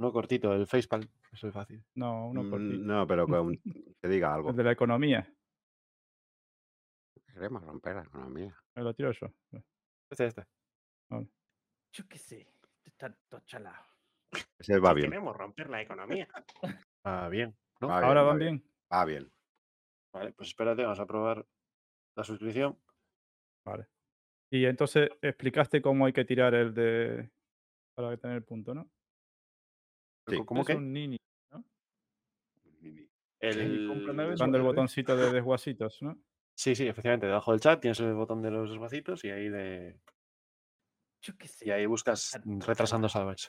Uno 0.01 0.13
cortito, 0.13 0.53
el 0.53 0.67
facepalm, 0.67 1.09
eso 1.33 1.49
es 1.49 1.55
fácil. 1.55 1.85
No, 1.95 2.29
uno 2.29 2.43
Mm, 2.43 2.51
cortito. 2.51 2.85
No, 2.85 3.07
pero 3.07 3.27
con- 3.29 3.57
que 4.03 4.09
diga 4.09 4.35
algo. 4.35 4.51
El 4.51 4.57
de 4.57 4.65
la 4.65 4.73
economía. 4.73 5.33
Queremos 7.33 7.63
romper 7.63 7.95
la 7.97 8.03
economía. 8.03 8.57
Me 8.75 8.83
lo 8.83 8.93
tiro 8.95 9.13
yo. 9.13 9.33
Este, 10.11 10.27
este. 10.27 10.45
Yo 11.99 12.09
qué 12.09 12.17
sé, 12.17 12.47
está 12.85 13.13
todo 13.29 13.41
chalado. 13.41 13.85
Ese 14.57 14.79
va 14.79 14.95
bien. 14.95 15.11
Queremos 15.11 15.37
romper 15.37 15.69
la 15.69 15.83
economía. 15.83 16.29
Ah, 17.03 17.29
bien. 17.29 17.57
¿no? 17.81 17.89
Va 17.89 17.97
Ahora 17.97 18.23
va 18.23 18.29
van 18.29 18.39
bien. 18.39 18.65
Va 18.93 19.05
bien. 19.05 19.33
Vale, 20.13 20.33
pues 20.33 20.51
espérate, 20.51 20.83
vamos 20.83 21.01
a 21.01 21.07
probar 21.07 21.45
la 22.15 22.23
suscripción. 22.23 22.79
Vale. 23.65 23.89
Y 24.49 24.65
entonces 24.67 25.11
explicaste 25.23 25.83
cómo 25.83 26.07
hay 26.07 26.13
que 26.13 26.25
tirar 26.25 26.55
el 26.55 26.73
de. 26.73 27.31
Para 27.97 28.17
tener 28.17 28.37
el 28.37 28.45
punto, 28.45 28.75
¿no? 28.75 28.89
Sí. 30.29 30.37
¿Cómo 30.47 30.61
es 30.61 30.69
que? 30.69 30.75
un 30.77 30.93
nini. 30.93 31.19
El... 33.41 33.91
Usando 34.33 34.57
el 34.57 34.63
botoncito 34.63 35.17
de 35.17 35.33
desguacitos, 35.33 36.01
¿no? 36.03 36.17
Sí, 36.55 36.75
sí, 36.75 36.89
efectivamente. 36.89 37.27
Debajo 37.27 37.53
del 37.53 37.61
chat 37.61 37.81
tienes 37.81 38.01
el 38.01 38.15
botón 38.15 38.43
de 38.43 38.51
los 38.51 38.69
desguacitos 38.69 39.25
y 39.25 39.31
ahí 39.31 39.49
le... 39.49 40.01
Yo 41.23 41.37
qué 41.37 41.49
sé. 41.49 41.69
y 41.69 41.71
ahí 41.71 41.87
buscas 41.87 42.39
mm, 42.45 42.61
retrasando 42.61 43.09
salvage. 43.09 43.49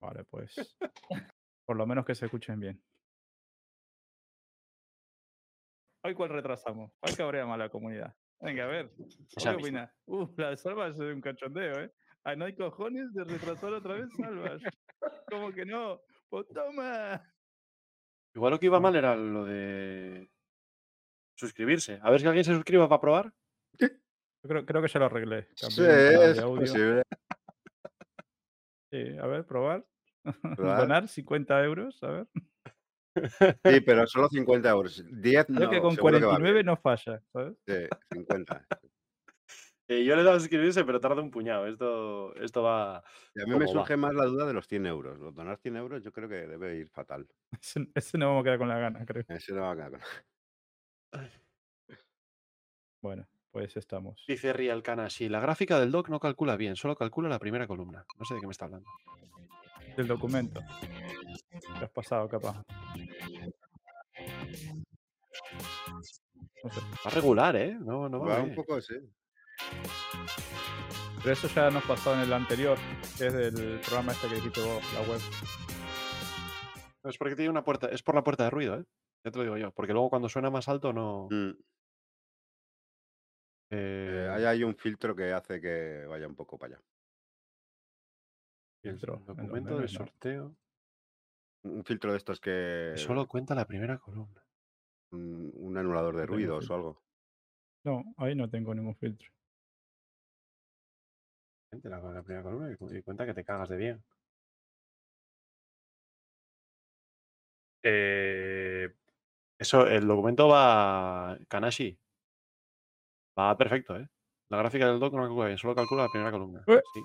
Vale, 0.00 0.24
pues. 0.24 0.54
Por 1.66 1.76
lo 1.76 1.86
menos 1.86 2.04
que 2.04 2.14
se 2.14 2.26
escuchen 2.26 2.60
bien. 2.60 2.82
Hoy 6.04 6.14
cuál 6.14 6.30
retrasamos. 6.30 6.92
Hoy 7.00 7.14
cabrea 7.14 7.46
más 7.46 7.58
la 7.58 7.68
comunidad. 7.68 8.14
Venga, 8.40 8.64
a 8.64 8.68
ver. 8.68 8.92
¿Vos 8.96 9.18
Esa 9.36 9.50
¿Qué 9.50 9.56
opinas? 9.56 9.90
Uh, 10.06 10.28
la 10.36 10.50
de 10.50 10.56
Salvas 10.56 10.94
es 10.94 11.00
un 11.00 11.20
cachondeo, 11.20 11.80
¿eh? 11.80 11.92
Ah, 12.22 12.36
no 12.36 12.44
hay 12.44 12.54
cojones 12.54 13.12
de 13.14 13.24
retrasar 13.24 13.72
otra 13.72 13.94
vez 13.94 14.08
Salvas. 14.16 14.62
¿Cómo 15.28 15.52
que 15.52 15.64
no? 15.64 16.00
Pues 16.28 16.46
toma. 16.48 17.22
Igual 18.34 18.52
lo 18.52 18.60
que 18.60 18.66
iba 18.66 18.78
mal 18.78 18.94
era 18.94 19.16
lo 19.16 19.44
de 19.44 20.30
suscribirse. 21.36 21.98
A 22.02 22.10
ver 22.10 22.20
si 22.20 22.26
alguien 22.26 22.44
se 22.44 22.54
suscriba 22.54 22.88
para 22.88 23.00
probar. 23.00 23.32
Creo, 24.46 24.64
creo 24.66 24.82
que 24.82 24.88
ya 24.88 25.00
lo 25.00 25.06
arreglé. 25.06 25.48
Sí, 25.54 25.66
Cambié 25.66 26.12
canal 26.12 26.30
es 26.30 26.42
posible. 26.42 27.02
Sí, 28.90 29.18
a 29.18 29.26
ver, 29.26 29.44
probar. 29.46 29.86
Probar. 30.56 30.78
Donar 30.80 31.08
50 31.08 31.64
euros, 31.64 32.02
a 32.02 32.08
ver. 32.10 32.26
Sí, 33.64 33.80
pero 33.80 34.06
solo 34.06 34.28
50 34.28 34.68
euros. 34.70 35.04
10 35.10 35.46
Creo 35.46 35.60
no, 35.60 35.70
que 35.70 35.80
con 35.80 35.94
seguro 35.94 36.18
que 36.18 36.24
va 36.24 36.30
49 36.32 36.52
bien. 36.52 36.66
no 36.66 36.76
falla, 36.76 37.22
¿sabes? 37.32 37.56
Sí, 37.66 37.74
50. 38.12 38.66
Eh, 39.88 40.04
yo 40.04 40.16
le 40.16 40.22
he 40.22 40.24
dado 40.24 40.36
a 40.36 40.40
suscribirse, 40.40 40.84
pero 40.84 41.00
tarda 41.00 41.22
un 41.22 41.30
puñado. 41.30 41.66
Esto, 41.66 42.34
esto 42.34 42.62
va. 42.62 43.04
Y 43.34 43.40
a 43.42 43.44
mí 43.44 43.52
¿Cómo 43.52 43.60
me 43.60 43.66
va? 43.66 43.72
surge 43.72 43.96
más 43.96 44.12
la 44.14 44.24
duda 44.24 44.44
de 44.46 44.52
los 44.52 44.66
100 44.66 44.84
euros. 44.86 45.18
Los 45.18 45.32
donar 45.34 45.58
100 45.58 45.76
euros 45.76 46.02
yo 46.02 46.12
creo 46.12 46.28
que 46.28 46.46
debe 46.46 46.76
ir 46.76 46.88
fatal. 46.90 47.26
Ese, 47.62 47.86
ese 47.94 48.18
no 48.18 48.26
vamos 48.26 48.40
a 48.40 48.44
quedar 48.44 48.58
con 48.58 48.68
la 48.68 48.78
gana, 48.78 49.06
creo. 49.06 49.24
Ese 49.28 49.52
no 49.52 49.62
va 49.62 49.72
a 49.72 49.76
quedar 49.76 49.90
con- 49.92 50.00
Bueno, 53.00 53.28
pues 53.56 53.74
estamos. 53.74 54.22
Dice 54.28 54.52
Real 54.52 54.82
Kanashi, 54.82 55.30
la 55.30 55.40
gráfica 55.40 55.80
del 55.80 55.90
doc 55.90 56.10
no 56.10 56.20
calcula 56.20 56.58
bien, 56.58 56.76
solo 56.76 56.94
calcula 56.94 57.30
la 57.30 57.38
primera 57.38 57.66
columna. 57.66 58.04
No 58.18 58.24
sé 58.26 58.34
de 58.34 58.40
qué 58.40 58.46
me 58.46 58.50
está 58.50 58.66
hablando. 58.66 58.86
Del 59.96 60.06
documento. 60.06 60.60
Te 61.78 61.84
has 61.86 61.90
pasado, 61.90 62.28
capaz. 62.28 62.62
No 66.62 66.70
sé. 66.70 66.80
Va 67.06 67.10
regular, 67.10 67.56
¿eh? 67.56 67.78
No, 67.80 68.10
no 68.10 68.20
va, 68.20 68.26
Va 68.26 68.36
bien. 68.40 68.50
un 68.50 68.56
poco, 68.56 68.78
sí. 68.82 68.96
Pero 71.22 71.32
eso 71.32 71.48
ya 71.48 71.70
nos 71.70 71.84
pasó 71.84 72.12
en 72.12 72.20
el 72.20 72.32
anterior, 72.34 72.76
que 73.16 73.28
es 73.28 73.32
del 73.32 73.80
programa 73.80 74.12
este 74.12 74.28
que 74.28 74.34
dijiste 74.34 74.60
vos, 74.60 74.84
la 74.92 75.00
web. 75.00 75.20
Es 77.04 77.16
porque 77.16 77.36
tiene 77.36 77.48
una 77.48 77.64
puerta, 77.64 77.86
es 77.86 78.02
por 78.02 78.16
la 78.16 78.22
puerta 78.22 78.44
de 78.44 78.50
ruido, 78.50 78.80
¿eh? 78.80 78.84
Ya 79.24 79.30
te 79.30 79.38
lo 79.38 79.44
digo 79.44 79.56
yo. 79.56 79.72
Porque 79.72 79.94
luego 79.94 80.10
cuando 80.10 80.28
suena 80.28 80.50
más 80.50 80.68
alto 80.68 80.92
no. 80.92 81.28
Mm, 81.30 81.52
eh, 83.70 84.26
eh, 84.26 84.30
ahí 84.32 84.44
hay 84.44 84.64
un 84.64 84.74
filtro 84.76 85.14
que 85.14 85.32
hace 85.32 85.60
que 85.60 86.04
vaya 86.06 86.26
un 86.26 86.34
poco 86.34 86.58
para 86.58 86.76
allá. 86.76 86.84
filtro 88.82 89.18
documento 89.26 89.76
de 89.76 89.82
no. 89.82 89.88
sorteo 89.88 90.56
Un 91.64 91.84
filtro 91.84 92.12
de 92.12 92.18
estos 92.18 92.40
que. 92.40 92.94
solo 92.96 93.26
cuenta 93.26 93.54
la 93.54 93.66
primera 93.66 93.98
columna. 93.98 94.42
Un, 95.10 95.52
un 95.54 95.76
anulador 95.76 96.16
de 96.16 96.26
ruidos 96.26 96.70
o 96.70 96.74
algo. 96.74 97.02
No, 97.84 98.02
ahí 98.16 98.34
no 98.34 98.48
tengo 98.48 98.74
ningún 98.74 98.96
filtro. 98.96 99.28
La, 101.82 101.98
la 102.00 102.22
primera 102.22 102.42
columna 102.42 102.72
y 102.72 103.02
cuenta 103.02 103.26
que 103.26 103.34
te 103.34 103.44
cagas 103.44 103.68
de 103.68 103.76
bien. 103.76 104.04
Eh, 107.82 108.92
eso, 109.58 109.86
el 109.86 110.06
documento 110.06 110.48
va. 110.48 111.38
Kanashi. 111.48 111.98
Va 113.38 113.56
perfecto, 113.56 113.96
¿eh? 113.96 114.08
La 114.48 114.58
gráfica 114.58 114.86
del 114.86 115.00
doc 115.00 115.12
no 115.12 115.22
calcula 115.22 115.46
bien, 115.46 115.58
solo 115.58 115.74
calcula 115.74 116.04
la 116.04 116.08
primera 116.08 116.30
columna. 116.30 116.62
Eh. 116.66 116.80
Sí. 116.94 117.02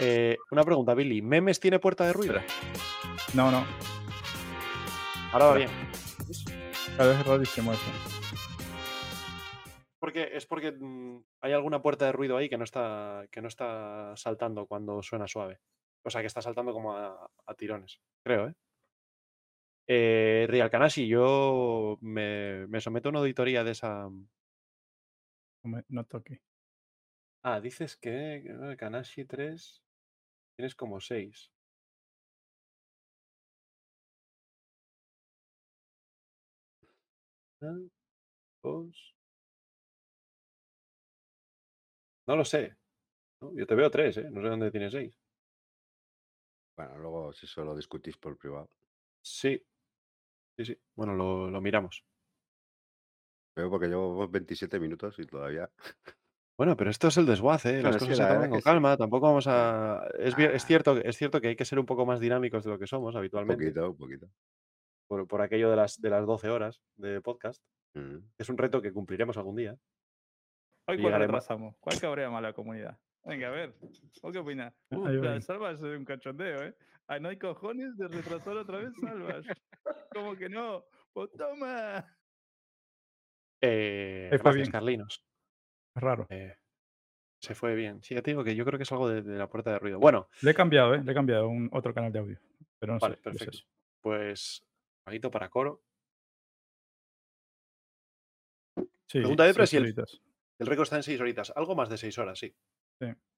Eh, 0.00 0.36
una 0.50 0.64
pregunta, 0.64 0.94
Billy. 0.94 1.22
¿Memes 1.22 1.60
tiene 1.60 1.78
puerta 1.78 2.06
de 2.06 2.12
ruido? 2.12 2.40
No, 3.34 3.50
no. 3.50 3.64
Ahora 5.32 5.46
va 5.46 5.54
bien. 5.54 5.70
Es 6.98 7.26
rarísimo 7.26 7.72
eso. 7.72 7.82
Porque, 9.98 10.30
es 10.32 10.46
porque 10.46 10.72
mm, 10.72 11.18
hay 11.42 11.52
alguna 11.52 11.82
puerta 11.82 12.06
de 12.06 12.12
ruido 12.12 12.36
ahí 12.36 12.48
que 12.48 12.56
no 12.56 12.64
está, 12.64 13.26
que 13.30 13.42
no 13.42 13.48
está 13.48 14.16
saltando 14.16 14.66
cuando 14.66 15.02
suena 15.02 15.26
suave. 15.26 15.60
O 16.08 16.10
sea, 16.10 16.22
que 16.22 16.26
está 16.28 16.42
saltando 16.42 16.72
como 16.72 16.96
a, 16.96 17.30
a 17.46 17.54
tirones, 17.54 18.00
creo, 18.24 18.48
¿eh? 18.48 18.54
Eh, 19.86 20.46
Real 20.48 20.70
Kanashi, 20.70 21.08
yo 21.08 21.98
me, 22.02 22.66
me 22.68 22.80
someto 22.80 23.08
a 23.08 23.10
una 23.10 23.20
auditoría 23.20 23.64
de 23.64 23.70
esa. 23.72 24.08
No, 25.62 25.70
me- 25.70 25.84
no 25.88 26.04
toque. 26.04 26.40
Ah, 27.42 27.60
dices 27.60 27.96
que 27.96 28.44
Kanashi 28.78 29.24
3 29.24 29.82
tienes 30.56 30.74
como 30.76 31.00
6. 31.00 31.52
Dos. 38.62 39.14
No 42.28 42.36
lo 42.36 42.44
sé. 42.44 42.76
¿no? 43.40 43.52
Yo 43.56 43.66
te 43.66 43.74
veo 43.76 43.90
3, 43.90 44.16
¿eh? 44.18 44.28
No 44.30 44.42
sé 44.42 44.48
dónde 44.48 44.70
tienes 44.70 44.92
6. 44.92 45.14
Bueno, 46.78 46.96
luego 46.98 47.32
si 47.32 47.46
solo 47.46 47.74
discutís 47.76 48.16
por 48.16 48.38
privado. 48.38 48.70
Sí. 49.20 49.60
Sí, 50.56 50.64
sí. 50.64 50.78
Bueno, 50.96 51.14
lo, 51.14 51.50
lo 51.50 51.60
miramos. 51.60 52.04
Veo 53.56 53.68
porque 53.68 53.88
llevo 53.88 54.28
27 54.28 54.78
minutos 54.78 55.18
y 55.18 55.24
todavía. 55.26 55.70
Bueno, 56.60 56.76
pero 56.76 56.90
esto 56.90 57.06
es 57.06 57.16
el 57.16 57.24
desguace, 57.26 57.78
¿eh? 57.78 57.82
las 57.84 57.94
sí, 57.94 58.00
cosas 58.00 58.16
se 58.16 58.26
toman 58.34 58.50
con 58.50 58.58
sí. 58.58 58.64
calma, 58.64 58.96
tampoco 58.96 59.26
vamos 59.28 59.46
a... 59.46 60.08
Es, 60.18 60.34
bien- 60.34 60.50
es, 60.50 60.64
Ah. 60.64 60.66
cierto, 60.66 60.96
es 60.96 61.16
cierto 61.16 61.40
que 61.40 61.46
hay 61.46 61.54
que 61.54 61.64
ser 61.64 61.78
un 61.78 61.86
poco 61.86 62.04
más 62.04 62.18
dinámicos 62.18 62.64
de 62.64 62.70
lo 62.70 62.80
que 62.80 62.88
somos 62.88 63.14
Un 63.14 63.18
habitualmente, 63.20 63.62
poquito, 63.66 63.90
un 63.90 63.96
poquito. 63.96 64.28
por, 65.06 65.28
por 65.28 65.40
aquello 65.40 65.70
de 65.70 65.76
las, 65.76 66.00
de 66.00 66.10
las 66.10 66.26
12 66.26 66.48
horas 66.48 66.82
de 66.96 67.20
podcast. 67.20 67.62
Mm. 67.94 68.16
Es 68.38 68.48
un 68.48 68.58
reto 68.58 68.82
que 68.82 68.92
cumpliremos 68.92 69.36
algún 69.36 69.54
día. 69.54 69.78
Hoy 70.88 71.00
cuál 71.00 71.20
retrasamos. 71.20 71.76
¿Cuál 71.78 72.00
cabrea 72.00 72.28
más 72.28 72.42
la 72.42 72.52
comunidad? 72.52 72.98
Venga, 73.28 73.48
a 73.48 73.50
ver. 73.50 73.74
¿Vos 74.22 74.32
qué 74.32 74.38
opinas? 74.38 74.74
Uh, 74.90 75.06
la 75.08 75.40
Salvas 75.40 75.76
es 75.76 75.82
un 75.82 76.04
cachondeo, 76.04 76.62
¿eh? 76.64 76.74
Ah, 77.06 77.18
no 77.18 77.28
hay 77.28 77.38
cojones 77.38 77.96
de 77.98 78.08
retrasar 78.08 78.56
otra 78.56 78.78
vez 78.78 78.90
Salvas. 79.00 79.44
¿Cómo 80.14 80.34
que 80.36 80.48
no? 80.48 80.84
Pues 81.12 81.30
toma. 81.36 82.06
Eh, 83.60 84.28
gracias, 84.30 84.54
bien. 84.54 84.70
Carlinos. 84.70 85.22
Es 85.94 86.02
raro. 86.02 86.26
Eh, 86.30 86.56
se 87.42 87.54
fue 87.54 87.74
bien. 87.74 88.02
Sí, 88.02 88.14
ya 88.14 88.22
te 88.22 88.30
digo 88.30 88.44
que 88.44 88.54
yo 88.56 88.64
creo 88.64 88.78
que 88.78 88.84
es 88.84 88.92
algo 88.92 89.08
de, 89.08 89.22
de 89.22 89.36
la 89.38 89.48
puerta 89.48 89.72
de 89.72 89.78
ruido. 89.78 89.98
Bueno, 89.98 90.28
Le 90.42 90.52
he 90.52 90.54
cambiado, 90.54 90.94
¿eh? 90.94 91.02
Le 91.04 91.12
he 91.12 91.14
cambiado 91.14 91.44
a 91.44 91.48
un 91.48 91.68
otro 91.72 91.92
canal 91.92 92.10
de 92.12 92.18
audio. 92.20 92.40
Pero 92.78 92.94
no 92.94 92.98
vale, 92.98 93.16
sé. 93.16 93.22
perfecto. 93.22 93.58
Pues, 94.00 94.64
paguito 95.04 95.30
para 95.30 95.48
coro. 95.50 95.82
Sí, 99.06 99.20
Pregunta 99.20 99.44
de 99.44 99.54
Presi, 99.54 99.76
el- 99.76 99.94
El 100.58 100.66
récord 100.66 100.84
está 100.84 100.96
en 100.96 101.02
6 101.02 101.20
horitas. 101.20 101.52
Algo 101.56 101.74
más 101.74 101.88
de 101.88 101.96
6 101.98 102.16
horas, 102.18 102.38
sí. 102.38 102.54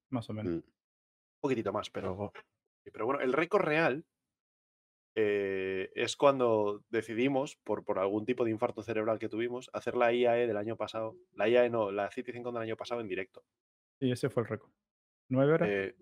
Más 0.09 0.29
o 0.29 0.33
menos. 0.33 0.51
Mm. 0.53 0.55
Un 0.57 1.41
poquitito 1.41 1.71
más, 1.73 1.89
pero. 1.89 2.31
sí, 2.83 2.91
Pero 2.91 3.05
bueno, 3.05 3.21
el 3.21 3.33
récord 3.33 3.63
real 3.63 4.05
eh, 5.15 5.91
es 5.95 6.15
cuando 6.15 6.83
decidimos, 6.89 7.55
por, 7.57 7.83
por 7.83 7.99
algún 7.99 8.25
tipo 8.25 8.43
de 8.45 8.51
infarto 8.51 8.83
cerebral 8.83 9.19
que 9.19 9.29
tuvimos, 9.29 9.69
hacer 9.73 9.95
la 9.95 10.13
IAE 10.13 10.47
del 10.47 10.57
año 10.57 10.77
pasado. 10.77 11.17
La 11.33 11.47
IAE 11.49 11.69
no, 11.69 11.91
la 11.91 12.09
Citizen 12.11 12.43
del 12.43 12.57
año 12.57 12.77
pasado 12.77 13.01
en 13.01 13.07
directo. 13.07 13.43
Sí, 13.99 14.11
ese 14.11 14.29
fue 14.29 14.43
el 14.43 14.49
récord. 14.49 14.71
¿Nueve 15.29 15.53
horas? 15.53 15.69
Eh, 15.69 15.95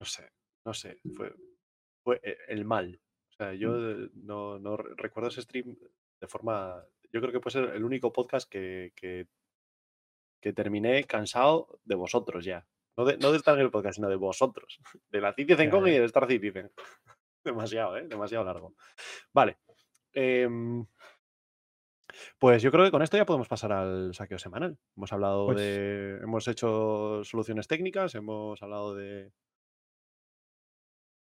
no 0.00 0.06
sé, 0.06 0.30
no 0.64 0.74
sé. 0.74 0.98
Fue, 1.16 1.34
fue 2.02 2.20
eh, 2.22 2.36
el 2.48 2.64
mal. 2.64 3.00
O 3.30 3.32
sea, 3.36 3.54
yo 3.54 3.70
Mm. 3.72 4.10
no, 4.26 4.58
no 4.58 4.76
re- 4.76 4.94
recuerdo 4.96 5.28
ese 5.28 5.42
stream 5.42 5.76
de 6.20 6.28
forma. 6.28 6.84
Yo 7.12 7.20
creo 7.20 7.32
que 7.32 7.40
puede 7.40 7.52
ser 7.52 7.74
el 7.74 7.84
único 7.84 8.12
podcast 8.12 8.50
que, 8.50 8.92
que, 8.96 9.28
que 10.44 10.52
terminé 10.52 11.04
cansado 11.04 11.80
de 11.86 11.94
vosotros 11.94 12.44
ya. 12.44 12.66
No 12.98 13.06
de, 13.06 13.16
no 13.16 13.30
de 13.32 13.38
estar 13.38 13.54
en 13.54 13.62
el 13.62 13.70
podcast, 13.70 13.96
sino 13.96 14.10
de 14.10 14.16
vosotros. 14.16 14.78
De 15.10 15.22
la 15.22 15.32
Citizen 15.32 15.70
Con 15.70 15.88
y 15.88 15.92
del 15.92 16.04
Star 16.04 16.26
Citizen. 16.28 16.70
Demasiado, 17.44 17.96
¿eh? 17.96 18.06
Demasiado 18.06 18.44
largo. 18.44 18.74
Vale. 19.32 19.56
em, 20.12 20.84
pues 22.38 22.62
yo 22.62 22.70
creo 22.70 22.84
que 22.84 22.90
con 22.90 23.00
esto 23.02 23.16
ya 23.16 23.24
podemos 23.24 23.48
pasar 23.48 23.72
al 23.72 24.14
saqueo 24.14 24.38
semanal. 24.38 24.76
Hemos 24.96 25.12
hablado 25.14 25.46
Pues- 25.46 25.56
de. 25.56 26.18
Hemos 26.22 26.46
hecho 26.46 27.24
soluciones 27.24 27.66
técnicas, 27.66 28.14
hemos 28.14 28.62
hablado 28.62 28.94
de. 28.94 29.32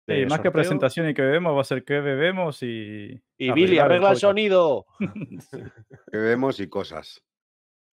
Sí, 0.07 0.25
más 0.27 0.39
que 0.39 0.51
presentación 0.51 1.09
y 1.09 1.13
que 1.15 1.21
bebemos, 1.23 1.55
va 1.55 1.61
a 1.61 1.63
ser 1.63 1.83
que 1.83 1.99
bebemos 1.99 2.61
y. 2.61 3.19
Y 3.37 3.51
Billy, 3.53 3.79
arregla 3.79 4.11
el 4.11 4.17
sonido. 4.17 4.85
Que 6.11 6.17
vemos 6.17 6.59
y 6.59 6.69
cosas. 6.69 7.23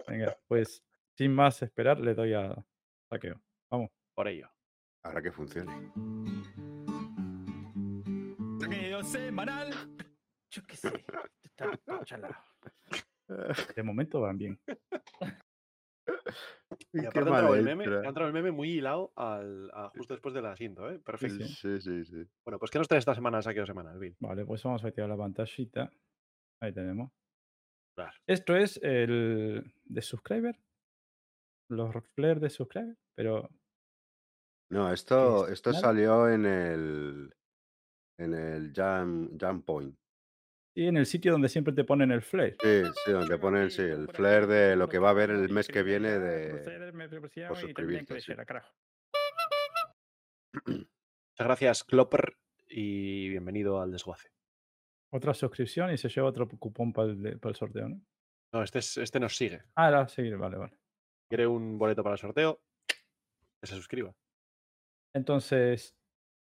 Venga, 0.07 0.39
pues 0.47 0.83
sin 1.17 1.35
más 1.35 1.63
esperar, 1.63 1.99
le 1.99 2.15
doy 2.15 2.35
a 2.35 2.55
saqueo. 3.09 3.41
Vamos. 3.71 3.91
Por 4.15 4.29
ello. 4.29 4.49
Ahora 5.03 5.23
que 5.23 5.33
funcione. 5.33 5.73
Saqueo 8.61 9.03
semanal. 9.03 9.73
Yo 10.51 10.63
qué 10.67 10.77
sé. 10.77 10.93
De 13.77 13.83
momento 13.83 14.21
van 14.21 14.39
bien. 14.39 14.61
Y 16.93 17.01
Qué 17.01 17.07
aparte 17.09 17.29
ha 17.29 17.33
mal 17.33 17.41
entrado, 17.41 17.55
el 17.57 17.65
meme, 17.65 17.85
ha 17.85 18.09
entrado 18.09 18.29
el 18.29 18.33
meme 18.33 18.53
muy 18.53 18.71
hilado 18.71 19.13
al, 19.17 19.71
a 19.73 19.89
justo 19.91 20.15
después 20.15 20.35
del 20.35 20.47
asiento, 20.47 20.89
¿eh? 20.91 20.99
Perfecto. 21.01 21.45
sí. 21.45 21.55
Sí, 21.55 21.81
sí, 21.81 22.05
sí. 22.05 22.25
Bueno, 22.45 22.59
pues 22.59 22.71
¿qué 22.71 22.79
nos 22.79 22.87
trae 22.89 22.99
esta 22.99 23.15
semana 23.15 23.43
saqueo 23.43 23.67
semanal, 23.67 23.99
Bill? 23.99 24.17
Vale, 24.21 24.45
pues 24.45 24.63
vamos 24.63 24.85
a 24.85 24.89
activar 24.89 25.11
la 25.11 25.17
pantallita. 25.17 25.91
Ahí 26.61 26.73
tenemos. 26.73 27.11
Claro. 27.97 28.13
Esto 28.27 28.57
es 28.57 28.81
el 28.83 29.73
de 29.85 30.03
subscriber. 30.03 30.57
Los 31.69 31.93
flares 32.15 32.41
de 32.41 32.51
subscriber, 32.51 32.97
pero 33.17 33.49
No, 34.71 34.93
esto, 34.93 35.47
es 35.47 35.55
esto 35.55 35.73
salió 35.73 36.29
en 36.29 36.47
el 36.47 37.35
en 38.19 38.35
el 38.35 38.73
Jam, 38.75 39.37
Jam 39.39 39.63
Point. 39.63 39.95
y 40.75 40.87
en 40.87 40.97
el 40.97 41.07
sitio 41.07 41.33
donde 41.33 41.49
siempre 41.49 41.75
te 41.75 41.85
ponen 41.85 42.11
el 42.13 42.23
flare. 42.23 42.57
Sí, 42.63 42.83
sí, 43.05 43.13
donde 43.13 43.39
ponen 43.39 43.71
sí, 43.71 43.83
el 43.83 44.09
flare 44.09 44.47
de 44.47 44.77
lo 44.77 44.89
que 44.89 44.99
va 44.99 45.09
a 45.09 45.11
haber 45.11 45.31
el 45.31 45.49
mes 45.51 45.69
que 45.69 45.83
viene 45.83 46.19
de 46.19 46.51
por 47.49 47.57
suscribirte, 47.57 48.21
sí. 48.21 48.33
Muchas 50.65 51.47
gracias, 51.47 51.85
Klopper, 51.85 52.39
y 52.69 53.29
bienvenido 53.29 53.81
al 53.81 53.93
desguace. 53.93 54.31
Otra 55.13 55.35
suscripción 55.35 55.93
y 55.93 55.99
se 55.99 56.09
lleva 56.09 56.29
otro 56.29 56.49
cupón 56.49 56.93
para 56.93 57.11
el, 57.13 57.39
para 57.39 57.51
el 57.51 57.57
sorteo, 57.57 57.89
¿no? 57.89 58.01
No, 58.53 58.63
este, 58.63 58.79
es- 58.79 58.97
este 58.97 59.21
nos 59.21 59.37
sigue. 59.37 59.63
Ah, 59.75 59.89
era 59.89 60.09
seguir, 60.09 60.37
vale, 60.37 60.57
vale. 60.57 60.79
Quiere 61.29 61.47
un 61.47 61.79
boleto 61.79 62.03
para 62.03 62.15
el 62.15 62.19
sorteo, 62.21 62.61
que 63.61 63.67
se 63.67 63.75
suscriba. 63.75 64.15
Entonces, 65.15 65.97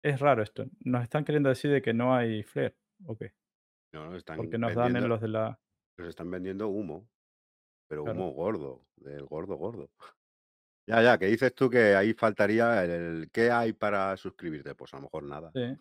es 0.02 0.20
raro 0.20 0.42
esto. 0.42 0.64
Nos 0.80 1.02
están 1.02 1.24
queriendo 1.24 1.48
decir 1.48 1.70
de 1.70 1.82
que 1.82 1.92
no 1.92 2.14
hay 2.14 2.42
flare. 2.42 2.76
Ok. 3.06 3.24
No, 3.92 4.06
no, 4.06 4.16
están 4.16 4.36
Porque 4.38 4.56
nos 4.56 4.74
dan 4.74 4.96
en 4.96 5.08
los 5.08 5.20
de 5.20 5.28
la. 5.28 5.60
nos 5.98 6.08
están 6.08 6.30
vendiendo 6.30 6.68
humo, 6.68 7.06
pero 7.88 8.04
Claro. 8.04 8.18
humo 8.18 8.30
gordo, 8.32 8.86
del 8.96 9.26
gordo 9.26 9.56
gordo. 9.56 9.90
Ya, 10.88 11.00
ya, 11.00 11.16
que 11.16 11.26
dices 11.26 11.54
tú 11.54 11.70
que 11.70 11.94
ahí 11.94 12.12
faltaría 12.12 12.82
el, 12.84 12.90
el- 12.90 13.30
¿qué 13.30 13.52
hay 13.52 13.72
para 13.72 14.16
suscribirte? 14.16 14.74
Pues 14.74 14.92
a 14.92 14.96
lo 14.96 15.02
mejor 15.04 15.22
nada. 15.22 15.52
Sí. 15.54 15.76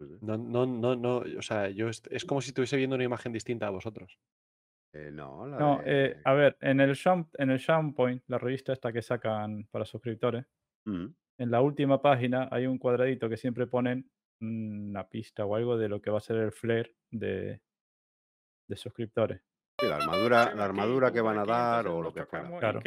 Sí, 0.00 0.06
sí. 0.08 0.18
No, 0.20 0.36
no, 0.36 0.66
no, 0.66 0.96
no. 0.96 1.18
O 1.38 1.42
sea, 1.42 1.68
yo 1.70 1.88
es 1.88 2.24
como 2.24 2.40
si 2.40 2.48
estuviese 2.48 2.76
viendo 2.76 2.96
una 2.96 3.04
imagen 3.04 3.32
distinta 3.32 3.68
a 3.68 3.70
vosotros. 3.70 4.18
Eh, 4.94 5.10
no, 5.12 5.46
la 5.46 5.58
No, 5.58 5.80
eh, 5.84 6.20
a 6.24 6.32
ver, 6.34 6.56
en 6.60 6.80
el 6.80 6.96
Jump, 7.02 7.34
en 7.38 7.50
el 7.50 7.64
Jump 7.64 7.96
Point, 7.96 8.22
la 8.26 8.38
revista 8.38 8.72
esta 8.72 8.92
que 8.92 9.02
sacan 9.02 9.66
para 9.70 9.84
suscriptores, 9.84 10.44
Mm, 10.84 11.06
en 11.38 11.50
la 11.50 11.60
última 11.60 12.02
página 12.02 12.48
hay 12.50 12.66
un 12.66 12.76
cuadradito 12.78 13.28
que 13.28 13.36
siempre 13.36 13.66
ponen 13.68 14.10
una 14.40 15.08
pista 15.08 15.44
o 15.46 15.54
algo 15.54 15.78
de 15.78 15.88
lo 15.88 16.02
que 16.02 16.10
va 16.10 16.18
a 16.18 16.20
ser 16.20 16.36
el 16.38 16.50
flare 16.52 16.96
de, 17.12 17.60
de 18.68 18.76
suscriptores. 18.76 19.40
sí, 19.80 19.86
la 19.88 19.96
armadura, 19.96 20.52
la 20.54 20.64
armadura 20.64 21.12
que 21.12 21.20
van 21.20 21.38
a 21.38 21.44
dar 21.44 21.86
o 21.86 22.02
lo 22.02 22.12
que 22.12 22.26
fuera. 22.26 22.50
Claro, 22.58 22.80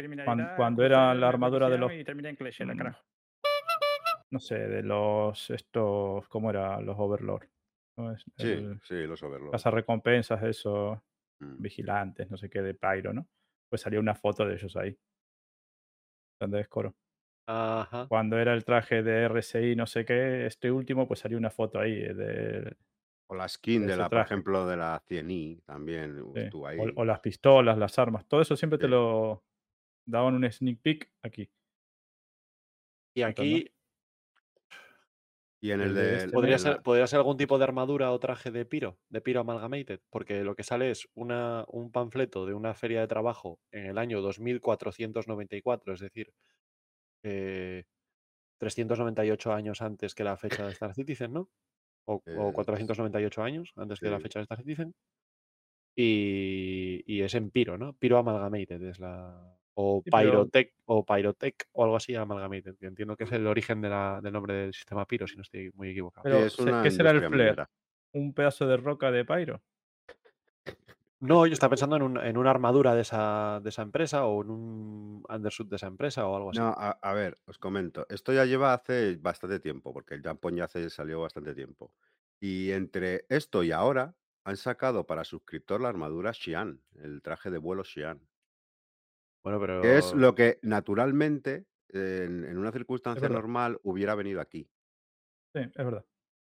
cuando 0.56 0.84
era 0.84 1.14
la 1.14 1.28
armadura 1.28 1.68
de 1.70 1.78
los- 1.78 1.88
persecución 1.88 2.00
Y 2.00 2.04
termina 2.04 2.28
en 2.30 2.36
Clash, 2.36 2.60
la 2.60 2.74
Mm. 2.74 2.78
carajo. 2.78 3.02
No 4.30 4.40
sé, 4.40 4.58
de 4.58 4.82
los 4.82 5.50
estos, 5.50 6.28
¿cómo 6.28 6.50
era? 6.50 6.80
Los 6.80 6.96
Overlord. 6.98 7.48
¿no? 7.98 8.12
Es 8.12 8.22
Sí, 8.36 8.48
el 8.52 8.78
sí, 8.82 9.06
los 9.06 9.22
overlords. 9.22 9.64
recompensas, 9.64 10.42
esos 10.42 10.98
Mm. 11.40 11.62
vigilantes, 11.62 12.30
no 12.30 12.36
sé 12.36 12.48
qué, 12.48 12.62
de 12.62 12.74
Pyro, 12.74 13.12
¿no? 13.12 13.26
Pues 13.68 13.82
salía 13.82 14.00
una 14.00 14.14
foto 14.14 14.46
de 14.46 14.54
ellos 14.54 14.76
ahí. 14.76 14.96
¿Entendés, 16.40 16.68
Coro? 16.68 16.94
Ajá. 17.46 18.06
Cuando 18.08 18.38
era 18.38 18.54
el 18.54 18.64
traje 18.64 19.02
de 19.02 19.24
RSI, 19.24 19.76
no 19.76 19.86
sé 19.86 20.04
qué, 20.04 20.46
este 20.46 20.70
último, 20.70 21.06
pues 21.06 21.20
salió 21.20 21.38
una 21.38 21.50
foto 21.50 21.78
ahí 21.78 21.92
eh, 21.92 22.14
de, 22.14 22.76
O 23.28 23.34
la 23.34 23.48
skin 23.48 23.86
de 23.86 23.96
la, 23.96 24.04
por 24.04 24.10
traje. 24.10 24.34
ejemplo, 24.34 24.66
de 24.66 24.76
la 24.76 25.02
100i 25.08 25.62
también 25.64 26.16
sí. 26.34 26.40
estuvo 26.40 26.66
ahí. 26.66 26.78
O, 26.78 27.00
o 27.00 27.04
las 27.04 27.20
pistolas, 27.20 27.78
las 27.78 27.98
armas, 27.98 28.26
todo 28.26 28.40
eso 28.40 28.56
siempre 28.56 28.78
te 28.78 28.88
lo 28.88 29.44
daban 30.06 30.34
un 30.34 30.50
sneak 30.50 30.80
peek 30.80 31.10
aquí. 31.22 31.48
Y 33.14 33.22
aquí 33.22 33.70
Y 35.60 35.70
en 35.72 35.80
el, 35.80 35.88
el 35.88 35.94
de 35.94 36.02
de... 36.02 36.16
este 36.16 36.28
podría 36.32 36.58
ser, 36.58 36.72
la- 36.72 36.82
podría 36.82 37.06
ser 37.06 37.18
algún 37.18 37.36
tipo 37.36 37.58
de 37.58 37.64
armadura 37.64 38.12
o 38.12 38.18
traje 38.20 38.50
de 38.50 38.64
Piro, 38.66 38.98
de 39.08 39.20
Piro 39.20 39.40
Amalgamated, 39.40 40.00
porque 40.10 40.42
lo 40.44 40.54
que 40.54 40.62
sale 40.64 40.90
es 40.90 41.08
una, 41.14 41.64
un 41.68 41.92
panfleto 41.92 42.46
de 42.46 42.54
una 42.54 42.74
feria 42.74 43.00
de 43.00 43.08
trabajo 43.08 43.60
en 43.72 43.86
el 43.86 43.98
año 43.98 44.20
2494, 44.22 45.94
es 45.94 46.00
decir, 46.00 46.32
eh, 47.24 47.84
398 48.58 49.52
años 49.54 49.82
antes 49.82 50.14
que 50.14 50.24
la 50.24 50.36
fecha 50.38 50.66
de 50.66 50.72
Star 50.72 50.94
Citizen, 50.94 51.32
¿no? 51.34 51.50
O, 52.06 52.22
o 52.32 52.48
Eh, 52.50 52.52
498 52.54 53.42
años 53.42 53.72
antes 53.76 54.00
que 54.00 54.10
la 54.10 54.20
fecha 54.20 54.38
de 54.40 54.44
Star 54.44 54.58
Citizen. 54.60 54.94
Y, 55.98 57.02
y 57.06 57.22
es 57.22 57.34
en 57.34 57.50
Piro, 57.50 57.78
¿no? 57.78 57.94
Piro 57.96 58.18
Amalgamated 58.18 58.82
es 58.82 58.98
la. 59.00 59.55
O 59.78 60.00
Sí, 60.02 60.10
pero- 60.10 60.30
Pyrotech, 60.30 60.72
o 60.86 61.04
Pyrotech, 61.04 61.68
o 61.72 61.84
algo 61.84 61.96
así, 61.96 62.14
Amalgamated. 62.14 62.76
que 62.78 62.86
entiendo 62.86 63.14
que 63.16 63.24
es 63.24 63.32
el 63.32 63.46
origen 63.46 63.82
de 63.82 63.90
la- 63.90 64.20
del 64.22 64.32
nombre 64.32 64.54
del 64.54 64.72
sistema 64.74 65.04
Piro, 65.06 65.26
si 65.26 65.36
no 65.36 65.42
estoy 65.42 65.70
muy 65.74 65.90
equivocado. 65.90 66.24
Pero, 66.24 66.38
es 66.38 66.54
se- 66.54 66.62
una 66.62 66.82
¿qué 66.82 66.90
será 66.90 67.10
el 67.10 67.20
flare? 67.28 67.66
¿Un 68.12 68.32
pedazo 68.32 68.66
de 68.66 68.78
roca 68.78 69.10
de 69.10 69.24
Pyro? 69.26 69.60
No, 71.20 71.46
yo 71.46 71.52
estaba 71.54 71.70
pensando 71.70 71.96
en, 71.96 72.02
un- 72.02 72.18
en 72.18 72.36
una 72.36 72.50
armadura 72.50 72.94
de 72.94 73.00
esa, 73.02 73.60
de 73.62 73.68
esa 73.70 73.82
empresa 73.82 74.26
o 74.26 74.42
en 74.42 74.50
un 74.50 75.24
undersuit 75.28 75.68
de 75.68 75.76
esa 75.76 75.86
empresa 75.86 76.26
o 76.26 76.36
algo 76.36 76.50
así. 76.50 76.58
No, 76.58 76.68
a, 76.68 76.90
a 76.90 77.14
ver, 77.14 77.38
os 77.46 77.58
comento. 77.58 78.06
Esto 78.10 78.32
ya 78.32 78.44
lleva 78.44 78.74
hace 78.74 79.16
bastante 79.16 79.58
tiempo, 79.60 79.92
porque 79.94 80.14
el 80.14 80.22
Jampón 80.22 80.56
ya 80.56 80.64
hace, 80.64 80.88
salió 80.90 81.20
bastante 81.20 81.54
tiempo. 81.54 81.92
Y 82.38 82.70
entre 82.72 83.24
esto 83.30 83.62
y 83.62 83.72
ahora 83.72 84.14
han 84.44 84.56
sacado 84.56 85.06
para 85.06 85.24
suscriptor 85.24 85.80
la 85.80 85.88
armadura 85.88 86.32
Xi'an, 86.34 86.80
el 87.02 87.22
traje 87.22 87.50
de 87.50 87.58
vuelo 87.58 87.82
Xi'an. 87.82 88.20
Bueno, 89.46 89.60
pero. 89.60 89.80
Que 89.80 89.96
es 89.98 90.12
lo 90.12 90.34
que 90.34 90.58
naturalmente, 90.62 91.66
en, 91.90 92.44
en 92.44 92.58
una 92.58 92.72
circunstancia 92.72 93.28
normal, 93.28 93.78
hubiera 93.84 94.16
venido 94.16 94.40
aquí. 94.40 94.68
Sí, 95.54 95.60
es 95.62 95.84
verdad. 95.84 96.04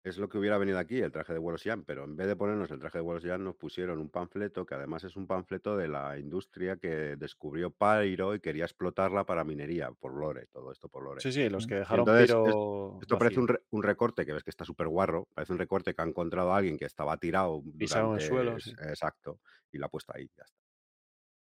Es 0.05 0.17
lo 0.17 0.29
que 0.29 0.39
hubiera 0.39 0.59
venido 0.59 0.79
aquí, 0.79 1.01
el 1.01 1.11
traje 1.11 1.33
de 1.33 1.41
vuelo 1.41 1.59
Xi'an, 1.59 1.83
pero 1.83 2.05
en 2.05 2.15
vez 2.15 2.29
de 2.29 2.37
ponernos 2.37 2.71
el 2.71 2.79
traje 2.79 2.99
de 2.99 3.03
vuelo 3.03 3.21
Xi'an, 3.21 3.43
nos 3.43 3.57
pusieron 3.57 3.99
un 3.99 4.11
panfleto 4.11 4.65
que 4.65 4.77
además 4.77 5.03
es 5.03 5.17
un 5.17 5.27
panfleto 5.27 5.77
de 5.77 5.89
la 5.89 6.17
industria 6.21 6.77
que 6.77 7.17
descubrió 7.17 7.73
Pyro 7.73 8.33
y 8.37 8.41
quería 8.41 8.65
explotarla 8.65 9.25
para 9.25 9.43
minería, 9.43 9.91
por 9.91 10.15
Lore, 10.15 10.47
todo 10.53 10.71
esto 10.71 10.89
por 10.89 11.03
Lore. 11.03 11.21
Sí, 11.21 11.33
sí, 11.33 11.49
los 11.49 11.67
que 11.67 11.77
dejaron 11.77 12.01
entonces, 12.01 12.31
es-. 12.31 13.03
Esto 13.03 13.19
parece 13.19 13.41
un, 13.41 13.47
vacío. 13.47 13.57
re- 13.57 13.67
un 13.71 13.83
recorte 13.83 14.25
que 14.25 14.35
ves 14.35 14.45
que 14.45 14.51
está 14.51 14.65
súper 14.65 14.87
guarro, 14.87 15.27
parece 15.35 15.53
un 15.53 15.59
recorte 15.59 15.95
que 15.95 16.03
ha 16.03 16.07
encontrado 16.07 16.53
a 16.53 16.59
alguien 16.59 16.79
que 16.79 16.85
estaba 16.85 17.17
tirado 17.17 17.61
Pisado 17.77 18.11
en 18.15 18.21
el 18.21 18.21
suelo, 18.21 18.61
sí. 18.61 18.73
Exacto, 18.73 19.41
y 19.73 19.79
lo 19.79 19.87
ha 19.87 19.89
puesto 19.89 20.13
ahí, 20.15 20.31
ya 20.37 20.45
está. 20.45 20.64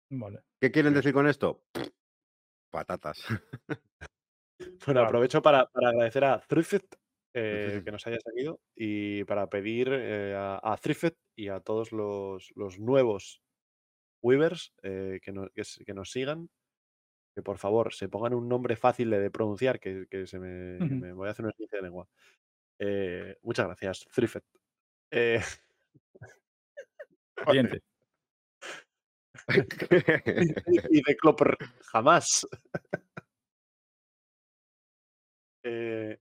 Vale. 0.09 0.41
¿Qué 0.59 0.71
quieren 0.71 0.93
decir 0.93 1.13
con 1.13 1.27
esto? 1.27 1.63
Patatas. 2.71 3.23
Bueno, 4.85 5.01
aprovecho 5.01 5.41
para, 5.41 5.67
para 5.67 5.89
agradecer 5.89 6.25
a 6.25 6.39
Thrifet 6.41 6.83
eh, 7.33 7.81
que 7.85 7.91
nos 7.91 8.05
haya 8.07 8.17
seguido 8.19 8.59
y 8.75 9.23
para 9.23 9.47
pedir 9.47 9.87
eh, 9.91 10.35
a, 10.35 10.59
a 10.61 10.75
Thrifet 10.75 11.15
y 11.37 11.47
a 11.47 11.61
todos 11.61 11.93
los, 11.93 12.51
los 12.55 12.77
nuevos 12.77 13.41
Weavers 14.21 14.73
eh, 14.83 15.21
que, 15.23 15.31
no- 15.31 15.47
que 15.53 15.93
nos 15.93 16.11
sigan, 16.11 16.49
que 17.35 17.41
por 17.41 17.57
favor 17.57 17.93
se 17.93 18.09
pongan 18.09 18.33
un 18.33 18.49
nombre 18.49 18.75
fácil 18.75 19.09
de, 19.11 19.19
de 19.19 19.31
pronunciar, 19.31 19.79
que, 19.79 20.07
que 20.09 20.27
se 20.27 20.39
me, 20.39 20.77
me 20.79 21.13
voy 21.13 21.29
a 21.29 21.31
hacer 21.31 21.45
una 21.45 21.51
esguince 21.51 21.77
de 21.77 21.81
lengua. 21.83 22.09
Muchas 23.41 23.65
gracias, 23.65 24.07
Thrifet. 24.13 24.43
Eh, 25.11 25.39
Siguiente. 27.47 27.81
y 30.91 31.01
de 31.03 31.17
Clopper, 31.17 31.57
jamás. 31.91 32.47
Eh, 35.63 36.17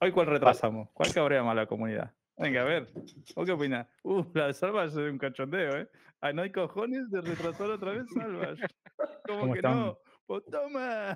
Hoy 0.00 0.12
cuál 0.12 0.28
retrasamos, 0.28 0.88
cuál 0.92 1.12
cabrea 1.12 1.42
más 1.42 1.56
la 1.56 1.66
comunidad. 1.66 2.14
Venga, 2.36 2.62
a 2.62 2.64
ver, 2.64 2.88
¿vos 3.34 3.44
qué 3.44 3.50
opinas? 3.52 3.88
Uh, 4.04 4.24
la 4.32 4.46
de 4.46 4.54
Salvas 4.54 4.92
es 4.92 5.10
un 5.10 5.18
cachondeo, 5.18 5.76
¿eh? 5.76 5.90
Ah, 6.20 6.32
no 6.32 6.42
hay 6.42 6.52
cojones 6.52 7.10
de 7.10 7.20
retrasar 7.20 7.68
otra 7.70 7.90
vez 7.92 8.06
Salvas. 8.14 8.60
¿Cómo 9.26 9.40
¿Cómo 9.40 9.52
que 9.52 9.58
están? 9.58 9.76
no? 9.76 9.98
Pues 10.24 10.44
toma. 10.44 11.10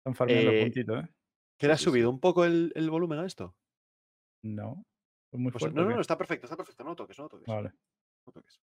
Están 0.00 0.14
farmeando 0.14 0.50
Eh, 0.52 0.62
puntitos, 0.64 1.04
¿eh? 1.04 1.08
¿Que 1.58 1.66
le 1.68 1.72
has 1.72 1.80
subido 1.80 2.10
un 2.10 2.20
poco 2.20 2.44
el, 2.44 2.70
el 2.74 2.90
volumen 2.90 3.18
a 3.20 3.26
esto? 3.26 3.56
No. 4.42 4.84
¿Es 5.32 5.40
muy 5.40 5.50
fuerte? 5.50 5.74
no, 5.74 5.84
no, 5.86 5.94
no, 5.94 6.00
está 6.00 6.18
perfecto, 6.18 6.44
está 6.46 6.56
perfecto. 6.56 6.84
No 6.84 6.94
toques, 6.94 7.18
no 7.18 7.28
toques. 7.30 7.46
Vale. 7.46 7.72
no 8.26 8.32
toques. 8.32 8.60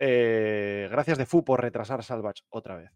Eh, 0.00 0.88
gracias 0.90 1.18
de 1.18 1.26
Fu 1.26 1.44
por 1.44 1.60
retrasar 1.60 2.02
Salvage 2.02 2.42
otra 2.50 2.76
vez. 2.76 2.90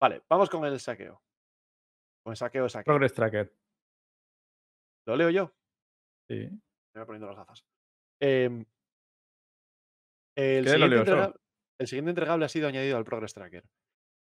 Vale, 0.00 0.22
vamos 0.28 0.48
con 0.50 0.64
el 0.64 0.78
saqueo. 0.80 1.22
Con 2.24 2.32
el 2.32 2.36
saqueo, 2.36 2.68
saqueo. 2.68 2.92
Progress 2.92 3.12
Tracker. 3.14 3.52
¿Lo 5.06 5.16
leo 5.16 5.30
yo? 5.30 5.52
Sí. 6.30 6.48
Me 6.94 7.00
voy 7.00 7.06
poniendo 7.06 7.26
las 7.26 7.36
gafas. 7.36 7.64
Em, 8.20 8.64
el, 10.36 10.64
siguiente 10.68 10.88
leo 10.88 11.04
yo. 11.04 11.12
entrega- 11.12 11.40
el 11.80 11.86
siguiente 11.86 12.10
entregable 12.10 12.44
ha 12.46 12.48
sido 12.48 12.68
añadido 12.68 12.96
al 12.96 13.04
Progress 13.04 13.34
Tracker. 13.34 13.64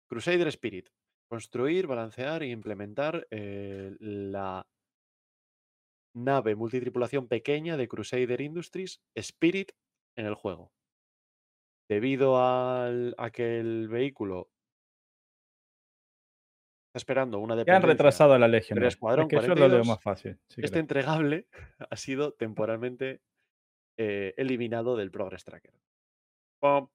Crusader 0.10 0.48
Spirit. 0.48 0.90
Construir, 1.30 1.88
balancear 1.88 2.44
e 2.44 2.48
implementar 2.50 3.26
eh, 3.32 3.96
la 4.00 4.68
nave 6.16 6.56
multitripulación 6.56 7.28
pequeña 7.28 7.78
de 7.78 7.88
Crusader 7.88 8.42
Industries 8.42 9.02
Spirit 9.16 9.72
en 10.18 10.26
el 10.26 10.36
juego. 10.36 10.72
Debido 11.90 12.38
al- 12.44 13.14
a 13.18 13.30
que 13.30 13.60
el 13.60 13.88
vehículo 13.88 14.50
está 16.88 16.98
esperando 17.00 17.40
una 17.40 17.56
Ya 17.56 17.62
han 17.62 17.66
dependencia 17.66 17.88
retrasado 17.94 18.34
a 18.34 18.40
la 18.40 18.46
del 18.46 18.52
Legionnaire. 18.54 18.88
Escuadrón 18.88 19.26
Es 19.26 19.30
que 19.30 19.36
yo 19.36 19.42
lo 19.42 19.56
leo 19.56 19.82
42, 19.82 19.88
más 19.88 20.02
fácil. 20.02 20.40
este 20.58 20.80
entregable 20.80 21.48
ha 21.90 21.96
sido 21.98 22.34
temporalmente 22.34 23.22
eh, 23.98 24.34
eliminado 24.38 24.96
del 24.96 25.12
Progress 25.12 25.44
Tracker. 25.44 25.74
Pom. 26.62 26.88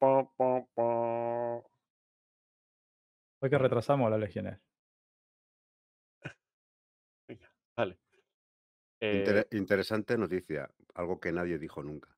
Hoy 3.40 3.51
que 3.51 3.59
retrasamos 3.59 4.07
a 4.07 4.11
la 4.11 4.18
Legionnaire. 4.18 4.61
Venga, 7.29 7.53
vale. 7.77 7.98
Eh, 9.01 9.46
interesante 9.53 10.16
noticia, 10.18 10.68
algo 10.94 11.20
que 11.20 11.31
nadie 11.31 11.59
dijo 11.59 11.83
nunca. 11.85 12.16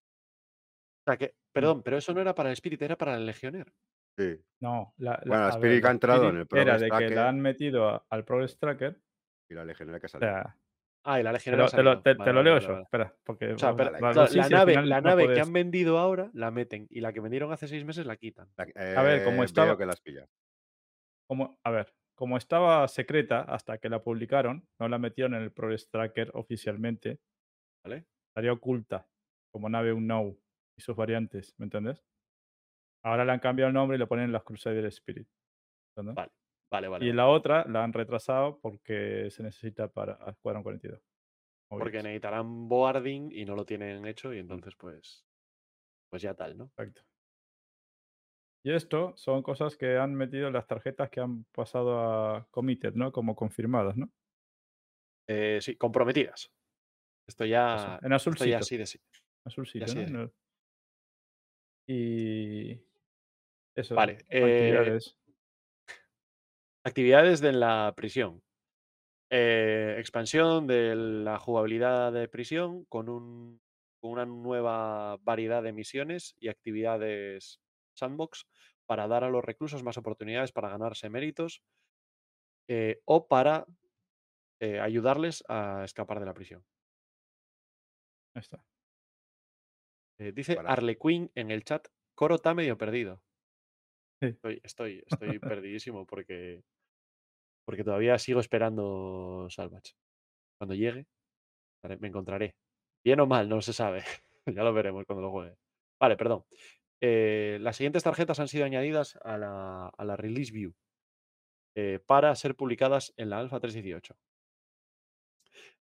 Sea 1.11 1.18
que, 1.18 1.35
perdón, 1.53 1.83
pero 1.83 1.96
eso 1.99 2.12
no 2.14 2.20
era 2.20 2.35
para 2.35 2.49
el 2.51 2.55
Spirit, 2.55 2.81
era 2.83 2.96
para 2.96 3.16
el 3.16 3.27
Legionnaire. 3.27 3.73
Sí. 4.18 4.38
No, 4.61 4.92
la, 4.99 5.12
la- 5.12 5.23
Bueno, 5.27 5.44
ver, 5.44 5.55
Spirit 5.55 5.85
ha 5.85 5.90
entrado 5.90 6.25
en 6.29 6.37
el 6.37 6.40
era 6.42 6.46
Progress 6.46 6.81
de 6.81 6.88
que 7.09 7.14
la 7.14 7.29
han 7.29 7.40
metido 7.40 7.88
a- 7.88 8.07
al 8.11 8.25
Progress 8.25 8.59
Tracker. 8.59 9.01
Y 9.51 9.55
la 9.55 9.64
legionaria 9.64 9.99
que 10.01 10.07
O 10.07 10.11
sea, 10.20 10.57
Ah, 11.03 11.18
y 11.18 11.23
la 11.23 11.31
te 11.31 11.35
Legionnaire 11.35 11.62
lo, 11.62 11.64
ha 11.66 11.70
te 11.70 11.83
lo- 11.83 12.03
te- 12.03 12.12
te 12.12 12.18
Vale, 12.18 12.33
lo 12.33 12.38
vale, 12.40 12.44
leo 12.44 12.55
vale, 12.55 12.66
yo. 12.66 12.73
vale. 12.73 12.83
Espera, 12.85 13.14
porque 13.25 13.53
O 13.55 13.59
sea, 13.59 13.75
pero 13.75 13.90
Vale, 13.90 13.92
la- 13.92 14.12
claro, 14.12 14.27
sí, 14.29 14.37
la 14.37 14.44
sí, 14.44 14.53
al 14.55 14.59
nave, 14.59 14.75
la 14.87 15.01
no 15.01 15.09
nave 15.09 15.33
que 15.35 15.40
han 15.40 15.53
vendido 15.53 15.99
ahora 15.99 16.31
la 16.35 16.51
meten 16.51 16.87
y 16.90 17.01
la 17.01 17.12
que 17.14 17.20
vendieron 17.20 17.51
hace 17.53 17.66
seis 17.68 17.85
meses 17.87 18.05
la 18.05 18.16
quitan. 18.16 18.49
La- 18.57 18.64
A 18.96 19.03
ver, 19.03 19.25
como 19.25 19.42
eh, 19.42 19.46
estaba- 19.46 19.68
Veo 19.68 19.79
que 19.79 19.87
las 19.87 20.01
pilla. 20.03 20.29
como, 21.27 21.59
a 21.64 21.70
ver, 21.70 21.94
como 22.14 22.37
estaba 22.37 22.87
secreta 22.88 23.40
hasta 23.42 23.79
que 23.79 23.88
la 23.88 24.03
publicaron, 24.03 24.68
no 24.79 24.88
la 24.88 24.99
metieron 24.99 25.35
en 25.35 25.42
el 25.42 25.53
Progress 25.53 25.88
Tracker 25.88 26.31
oficialmente, 26.35 27.18
¿Vale? 27.85 28.05
estaría 28.29 28.53
oculta, 28.53 29.09
como 29.51 29.68
nave 29.70 29.92
Unknown 29.94 30.38
y 30.81 30.83
sus 30.83 30.97
variantes, 30.97 31.55
¿me 31.59 31.64
entendés? 31.66 32.03
Ahora 33.05 33.25
le 33.27 33.33
han 33.33 33.38
cambiado 33.40 33.69
el 33.69 33.75
nombre 33.75 33.97
y 33.97 33.99
le 33.99 34.07
ponen 34.07 34.33
las 34.33 34.43
Crusader 34.43 34.85
Spirit. 34.87 35.29
¿entendés? 35.95 36.14
Vale, 36.16 36.33
vale, 36.71 36.88
vale. 36.88 37.07
y 37.07 37.12
la 37.12 37.29
otra 37.29 37.66
la 37.69 37.85
han 37.85 37.93
retrasado 37.93 38.59
porque 38.61 39.29
se 39.31 39.43
necesita 39.43 39.88
para 39.88 40.14
Escuadrón 40.31 40.62
42. 40.62 41.01
porque 41.69 41.99
necesitarán 41.99 42.66
boarding 42.69 43.31
y 43.33 43.45
no 43.45 43.55
lo 43.57 43.64
tienen 43.66 44.07
hecho 44.07 44.33
y 44.33 44.38
entonces 44.38 44.75
pues, 44.77 45.25
pues 46.11 46.23
ya 46.23 46.35
tal, 46.35 46.57
¿no? 46.57 46.64
Exacto. 46.64 47.03
Y 48.64 48.73
esto 48.73 49.14
son 49.16 49.43
cosas 49.43 49.77
que 49.77 49.97
han 49.97 50.14
metido 50.14 50.47
en 50.49 50.53
las 50.53 50.66
tarjetas 50.66 51.09
que 51.11 51.21
han 51.21 51.45
pasado 51.45 51.99
a 51.99 52.47
committed, 52.51 52.95
¿no? 52.95 53.11
Como 53.12 53.35
confirmadas, 53.35 53.97
¿no? 53.97 54.11
Eh, 55.29 55.59
sí, 55.62 55.77
comprometidas. 55.77 56.51
Esto 57.27 57.45
ya, 57.47 57.99
en 58.03 58.12
esto 58.12 58.45
ya 58.45 58.59
azulcito. 58.59 58.62
sí 58.62 58.77
de 58.77 58.87
sí. 58.87 59.01
Azulcito, 59.47 59.95
de- 59.95 60.11
No- 60.11 60.31
Y 61.92 62.81
eso, 63.74 63.96
Vale, 63.96 64.24
eh, 64.29 64.76
actividades. 64.76 65.16
Actividades 66.85 67.40
de 67.40 67.53
la 67.53 67.92
prisión. 67.96 68.44
Eh, 69.29 69.96
expansión 69.98 70.68
de 70.68 70.94
la 70.94 71.37
jugabilidad 71.40 72.12
de 72.12 72.29
prisión 72.29 72.85
con, 72.85 73.09
un, 73.09 73.61
con 74.00 74.12
una 74.12 74.24
nueva 74.24 75.16
variedad 75.22 75.64
de 75.64 75.72
misiones 75.72 76.37
y 76.38 76.46
actividades 76.46 77.61
sandbox 77.94 78.46
para 78.87 79.09
dar 79.09 79.24
a 79.24 79.29
los 79.29 79.44
reclusos 79.44 79.83
más 79.83 79.96
oportunidades 79.96 80.53
para 80.53 80.68
ganarse 80.68 81.11
méritos 81.11 81.61
eh, 82.68 83.00
o 83.05 83.26
para 83.26 83.66
ayudarles 84.61 85.42
a 85.48 85.83
escapar 85.85 86.20
de 86.20 86.26
la 86.26 86.35
prisión. 86.35 86.64
Ahí 88.35 88.42
está. 88.42 88.62
Eh, 90.20 90.33
dice 90.33 90.54
Para- 90.54 90.70
Arlequín 90.72 91.30
en 91.35 91.50
el 91.50 91.64
chat, 91.64 91.88
Coro 92.14 92.35
está 92.37 92.54
medio 92.54 92.76
perdido. 92.76 93.22
Sí. 94.20 94.28
Estoy, 94.28 94.61
estoy, 94.62 95.04
estoy 95.06 95.38
perdidísimo 95.40 96.06
porque, 96.06 96.62
porque 97.64 97.85
todavía 97.85 98.18
sigo 98.18 98.40
esperando 98.40 99.46
Salvage. 99.48 99.94
Cuando 100.59 100.74
llegue, 100.74 101.06
me 101.98 102.09
encontraré. 102.09 102.54
Bien 103.02 103.18
o 103.20 103.26
mal, 103.26 103.48
no 103.48 103.62
se 103.62 103.72
sabe. 103.72 104.04
ya 104.46 104.62
lo 104.62 104.74
veremos 104.74 105.06
cuando 105.06 105.22
lo 105.22 105.30
juegue. 105.30 105.56
Vale, 105.98 106.16
perdón. 106.16 106.44
Eh, 107.02 107.56
las 107.62 107.76
siguientes 107.76 108.02
tarjetas 108.02 108.40
han 108.40 108.48
sido 108.48 108.66
añadidas 108.66 109.16
a 109.22 109.38
la, 109.38 109.88
a 109.88 110.04
la 110.04 110.16
Release 110.16 110.52
View 110.52 110.74
eh, 111.74 111.98
para 112.04 112.35
ser 112.35 112.56
publicadas 112.56 113.14
en 113.16 113.30
la 113.30 113.38
Alpha 113.38 113.59
3.18. 113.59 114.14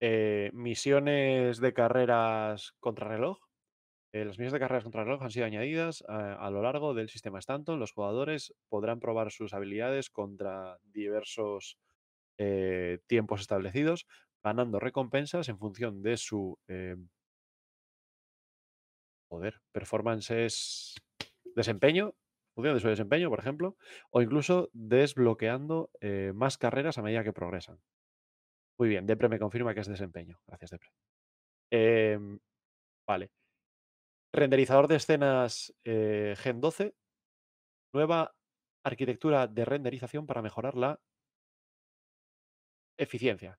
Eh, 0.00 0.50
misiones 0.52 1.60
de 1.60 1.72
carreras 1.72 2.72
contrarreloj. 2.80 3.45
Eh, 4.16 4.24
las 4.24 4.38
misiones 4.38 4.54
de 4.54 4.60
carreras 4.60 4.82
contrarreloj 4.82 5.22
han 5.22 5.30
sido 5.30 5.44
añadidas 5.44 6.02
a, 6.08 6.32
a 6.34 6.50
lo 6.50 6.62
largo 6.62 6.94
del 6.94 7.10
sistema 7.10 7.38
Stanton. 7.38 7.78
Los 7.78 7.92
jugadores 7.92 8.54
podrán 8.70 8.98
probar 8.98 9.30
sus 9.30 9.52
habilidades 9.52 10.08
contra 10.08 10.78
diversos 10.84 11.76
eh, 12.38 13.00
tiempos 13.06 13.42
establecidos, 13.42 14.06
ganando 14.42 14.80
recompensas 14.80 15.50
en 15.50 15.58
función 15.58 16.02
de 16.02 16.16
su 16.16 16.58
eh, 16.66 16.96
joder, 19.28 19.60
performances, 19.70 20.94
desempeño, 21.54 22.14
función 22.54 22.74
de 22.74 22.80
su 22.80 22.88
desempeño, 22.88 23.28
por 23.28 23.40
ejemplo, 23.40 23.76
o 24.10 24.22
incluso 24.22 24.70
desbloqueando 24.72 25.90
eh, 26.00 26.32
más 26.34 26.56
carreras 26.56 26.96
a 26.96 27.02
medida 27.02 27.22
que 27.22 27.34
progresan. 27.34 27.82
Muy 28.78 28.88
bien, 28.88 29.04
Depre 29.04 29.28
me 29.28 29.38
confirma 29.38 29.74
que 29.74 29.80
es 29.80 29.88
desempeño. 29.88 30.40
Gracias, 30.46 30.70
Depre. 30.70 30.88
Em, 31.70 32.38
vale. 33.06 33.30
Renderizador 34.36 34.86
de 34.86 34.96
escenas 34.96 35.74
eh, 35.84 36.34
Gen 36.36 36.60
12. 36.60 36.94
Nueva 37.94 38.36
arquitectura 38.84 39.46
de 39.46 39.64
renderización 39.64 40.26
para 40.26 40.42
mejorar 40.42 40.76
la 40.76 41.00
eficiencia. 42.98 43.58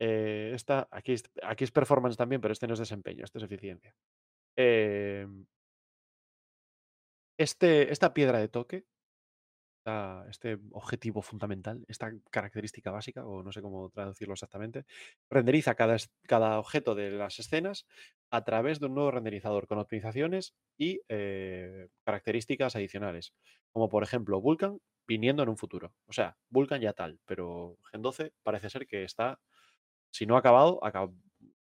Eh, 0.00 0.50
esta, 0.52 0.88
aquí, 0.90 1.12
es, 1.12 1.70
performance 1.70 2.16
también, 2.16 2.40
pero 2.40 2.52
este 2.52 2.66
no 2.66 2.74
es 2.74 2.80
desempeño, 2.80 3.24
este 3.24 3.38
es 3.38 3.44
eficiencia. 3.44 3.94
Em, 4.56 5.46
este, 7.38 7.92
esta 7.92 8.12
piedra 8.12 8.38
de 8.40 8.48
toque, 8.48 8.86
esta- 9.84 10.24
este 10.30 10.58
objetivo 10.72 11.20
fundamental, 11.20 11.84
esta 11.88 12.10
característica 12.30 12.90
básica, 12.90 13.26
o 13.26 13.42
no 13.42 13.52
sé 13.52 13.60
cómo 13.60 13.90
traducirlo 13.90 14.32
exactamente, 14.32 14.86
renderiza 15.28 15.74
cada, 15.74 15.96
cada 16.26 16.58
objeto 16.58 16.94
de 16.94 17.10
las 17.10 17.38
escenas 17.38 17.86
a 18.30 18.44
través 18.44 18.80
de 18.80 18.86
un 18.86 18.94
nuevo 18.94 19.10
renderizador 19.10 19.66
con 19.66 19.78
optimizaciones 19.78 20.54
y 20.78 21.02
eh, 21.08 21.88
características 22.02 22.74
adicionales, 22.76 23.34
como 23.72 23.90
por 23.90 24.02
ejemplo 24.02 24.40
Vulkan 24.40 24.78
viniendo 25.06 25.42
en 25.42 25.50
un 25.50 25.58
futuro. 25.58 25.92
O 26.06 26.14
sea, 26.14 26.38
Vulkan 26.48 26.80
ya 26.80 26.94
tal, 26.94 27.20
pero 27.26 27.76
Gen 27.92 28.00
12 28.00 28.32
parece 28.42 28.70
ser 28.70 28.86
que 28.86 29.04
está, 29.04 29.38
si 30.10 30.24
no 30.24 30.38
acabado, 30.38 30.80
acab- 30.80 31.14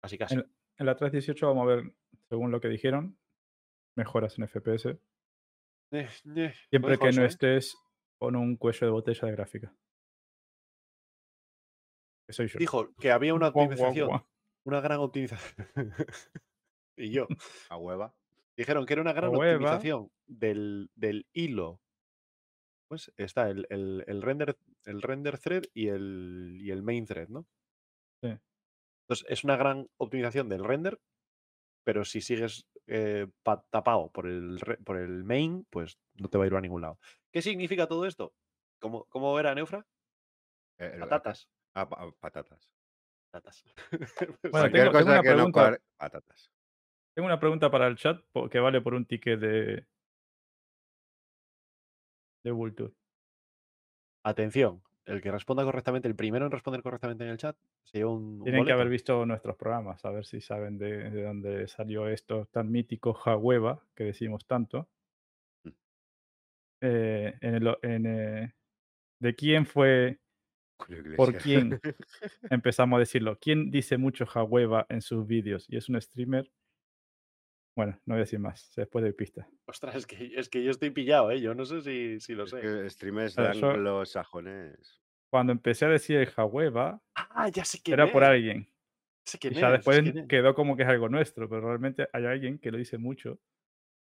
casi 0.01 0.17
casi. 0.17 0.37
En, 0.37 0.45
en 0.79 0.87
la 0.87 0.95
318 0.95 1.49
vamos 1.49 1.65
a 1.65 1.75
ver, 1.75 1.93
según 2.29 2.53
lo 2.53 2.61
que 2.61 2.69
dijeron, 2.69 3.19
mejoras 3.97 4.39
en 4.39 4.45
FPS. 4.45 4.91
Eh, 5.93 6.09
eh, 6.37 6.55
Siempre 6.71 6.99
que 6.99 7.13
no 7.13 7.25
estés 7.25 7.77
con 8.19 8.37
un 8.37 8.57
cuello 8.57 8.87
de 8.87 8.93
botella 8.93 9.27
de 9.27 9.33
gráfica. 9.33 9.75
Que 12.27 12.33
soy 12.33 12.49
yo. 12.49 12.59
Dijo 12.59 12.95
que 12.97 13.13
había 13.13 13.35
una 13.35 13.51
guau, 13.51 13.67
optimización, 13.67 14.09
guau. 14.09 14.27
una 14.65 14.81
gran 14.81 15.01
optimización. 15.01 15.67
y 16.97 17.11
yo. 17.11 17.27
A 17.71 17.77
hueva. 17.77 18.15
Dijeron 18.57 18.87
que 18.87 18.95
era 18.95 19.03
una 19.03 19.13
gran 19.13 19.31
optimización 19.35 20.11
del, 20.27 20.91
del 20.95 21.27
hilo. 21.33 21.81
Pues 22.89 23.13
está 23.17 23.51
el, 23.51 23.67
el- 23.71 24.05
el 24.07 24.23
render, 24.23 24.57
el 24.85 25.03
render 25.03 25.39
thread 25.39 25.65
y 25.75 25.89
el, 25.89 26.57
y 26.61 26.71
el 26.71 26.83
main 26.83 27.05
thread, 27.05 27.29
¿no? 27.29 27.47
Sí. 28.23 28.31
Entonces, 29.09 29.27
es 29.29 29.45
una 29.45 29.57
gran 29.57 29.89
optimización 29.99 30.49
del 30.49 30.65
render, 30.65 30.99
pero 31.85 32.05
si 32.05 32.21
sigues 32.21 32.67
eh, 32.87 33.27
pa- 33.43 33.65
tapado 33.71 34.11
por 34.11 34.27
el, 34.27 34.59
por 34.85 34.97
el 34.97 35.23
main, 35.25 35.67
pues 35.71 35.99
no 36.15 36.29
te 36.29 36.39
va 36.39 36.45
a 36.45 36.47
ir 36.47 36.55
a 36.55 36.61
ningún 36.61 36.83
lado. 36.83 36.99
¿Qué 37.37 37.43
significa 37.43 37.87
todo 37.87 38.07
esto? 38.07 38.33
¿Cómo, 38.81 39.05
cómo 39.11 39.39
era 39.39 39.55
Neufra? 39.55 39.85
Eh, 40.79 40.97
Patatas. 40.99 41.51
Ah, 41.75 41.87
pa- 41.87 42.11
patatas. 42.19 42.71
Patatas. 43.31 43.63
Bueno, 44.43 44.51
Cualquier 44.51 44.91
tengo- 44.91 45.05
una 45.05 45.21
que 45.21 45.29
no 45.29 45.35
pregunta. 45.35 45.61
cuadre, 45.61 45.81
patatas. 45.99 46.51
Tengo 47.15 47.27
una 47.27 47.39
pregunta 47.39 47.71
para 47.71 47.89
el 47.89 47.97
chat 47.97 48.25
que 48.51 48.59
vale 48.59 48.81
por 48.81 48.95
un 48.95 49.05
ticket 49.05 49.39
de. 49.39 49.85
de 52.43 52.51
Vulture. 52.53 52.95
Atención, 54.25 54.83
el 55.05 55.21
que 55.21 55.31
responda 55.31 55.63
correctamente, 55.63 56.09
el 56.09 56.17
primero 56.17 56.47
en 56.47 56.53
responder 56.53 56.83
correctamente 56.83 57.25
en 57.25 57.31
el 57.33 57.37
chat, 57.37 57.55
se 57.85 57.99
lleva 57.99 58.13
un, 58.13 58.39
un 58.39 58.45
Tienen 58.45 58.65
que 58.65 58.73
haber 58.73 58.89
visto 58.89 59.27
nuestros 59.27 59.57
programas, 59.57 60.03
a 60.07 60.11
ver 60.11 60.25
si 60.25 60.41
saben 60.41 60.79
de, 60.79 61.11
de 61.11 61.23
dónde 61.23 61.69
salió 61.69 62.09
esto 62.09 62.47
tan 62.47 62.71
mítico 62.73 63.13
Jahueva 63.13 63.83
que 63.95 64.05
decimos 64.05 64.47
tanto. 64.47 64.89
Eh, 66.81 67.35
en 67.41 67.55
el 67.55 67.77
en, 67.83 68.07
eh, 68.07 68.55
¿De 69.21 69.35
quién 69.35 69.65
fue? 69.67 70.19
¿Por 71.17 71.37
quién? 71.39 71.81
Empezamos 72.51 72.97
a 72.97 73.01
decirlo. 73.01 73.39
¿Quién 73.41 73.71
dice 73.71 73.97
mucho 73.97 74.27
Jahueva 74.27 74.85
en 74.91 75.01
sus 75.01 75.27
vídeos? 75.27 75.65
Y 75.69 75.77
es 75.77 75.89
un 75.89 76.01
streamer. 76.01 76.51
Bueno, 77.77 77.93
no 78.07 78.15
voy 78.15 78.21
a 78.21 78.25
decir 78.25 78.39
más, 78.39 78.73
después 78.77 79.05
de 79.05 79.13
pista. 79.13 79.49
Ostras, 79.69 79.95
es 79.97 80.07
que, 80.07 80.33
es 80.35 80.49
que 80.49 80.65
yo 80.65 80.71
estoy 80.71 80.91
pillado, 80.91 81.31
¿eh? 81.31 81.41
Yo 81.41 81.55
no 81.55 81.65
sé 81.67 81.83
si, 81.83 82.21
si 82.21 82.35
lo 82.35 82.45
Es 82.45 82.51
sé. 82.51 82.61
que 82.61 82.91
streamers 82.91 83.37
yo- 83.37 83.71
anglosajones. 83.71 85.03
Cuando 85.31 85.53
empecé 85.53 85.85
a 85.85 85.89
decir 85.89 86.17
el 86.17 86.29
Ah, 87.15 87.49
ya 87.53 87.65
sé 87.65 87.81
quién 87.83 87.99
era 88.01 88.11
por 88.11 88.25
alguien. 88.25 88.71
sé 89.27 89.39
Y 89.43 89.55
ya 89.55 89.67
es, 89.69 89.73
después 89.85 90.27
quedó 90.29 90.55
como 90.55 90.77
que 90.77 90.85
es 90.85 90.89
algo 90.89 91.09
nuestro, 91.09 91.49
pero 91.49 91.63
realmente 91.63 92.09
hay 92.13 92.25
alguien 92.25 92.59
que 92.59 92.71
lo 92.71 92.79
dice 92.79 92.97
mucho. 92.97 93.39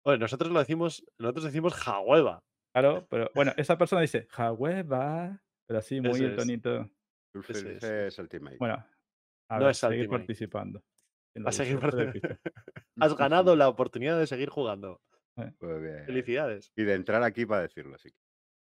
Bueno, 0.04 0.20
nosotros 0.20 0.50
lo 0.50 0.58
decimos, 0.58 1.04
nosotros 1.18 1.44
decimos 1.44 1.74
jahueva. 1.74 2.42
Claro, 2.74 3.06
pero 3.10 3.30
bueno, 3.34 3.52
esa 3.56 3.76
persona 3.76 4.00
dice 4.02 4.26
Jahueva, 4.30 5.42
pero 5.66 5.78
así 5.78 6.00
muy 6.00 6.10
Ese 6.12 6.24
el 6.24 6.30
es. 6.32 6.36
tonito. 6.36 6.90
Ese 7.48 7.74
es, 7.76 7.80
dice 8.10 8.22
Ultimate. 8.22 8.56
Bueno, 8.58 8.74
a 9.50 9.58
No 9.58 9.64
ver, 9.64 9.70
es 9.72 9.78
seguir 9.78 10.00
Ultimate. 10.00 10.18
participando. 10.20 10.84
¿Quién 11.32 11.42
lo 11.42 11.46
Va 11.46 11.50
a 11.50 11.52
seguir 11.52 11.74
de 11.76 11.80
participando. 11.80 12.12
pista. 12.12 12.38
Has 13.00 13.16
ganado 13.16 13.56
la 13.56 13.68
oportunidad 13.68 14.18
de 14.18 14.26
seguir 14.26 14.48
jugando. 14.50 15.00
Muy 15.36 15.80
bien. 15.82 16.04
Felicidades. 16.06 16.72
Y 16.76 16.84
de 16.84 16.94
entrar 16.94 17.22
aquí 17.22 17.46
para 17.46 17.62
decirlo, 17.62 17.98
sí. 17.98 18.10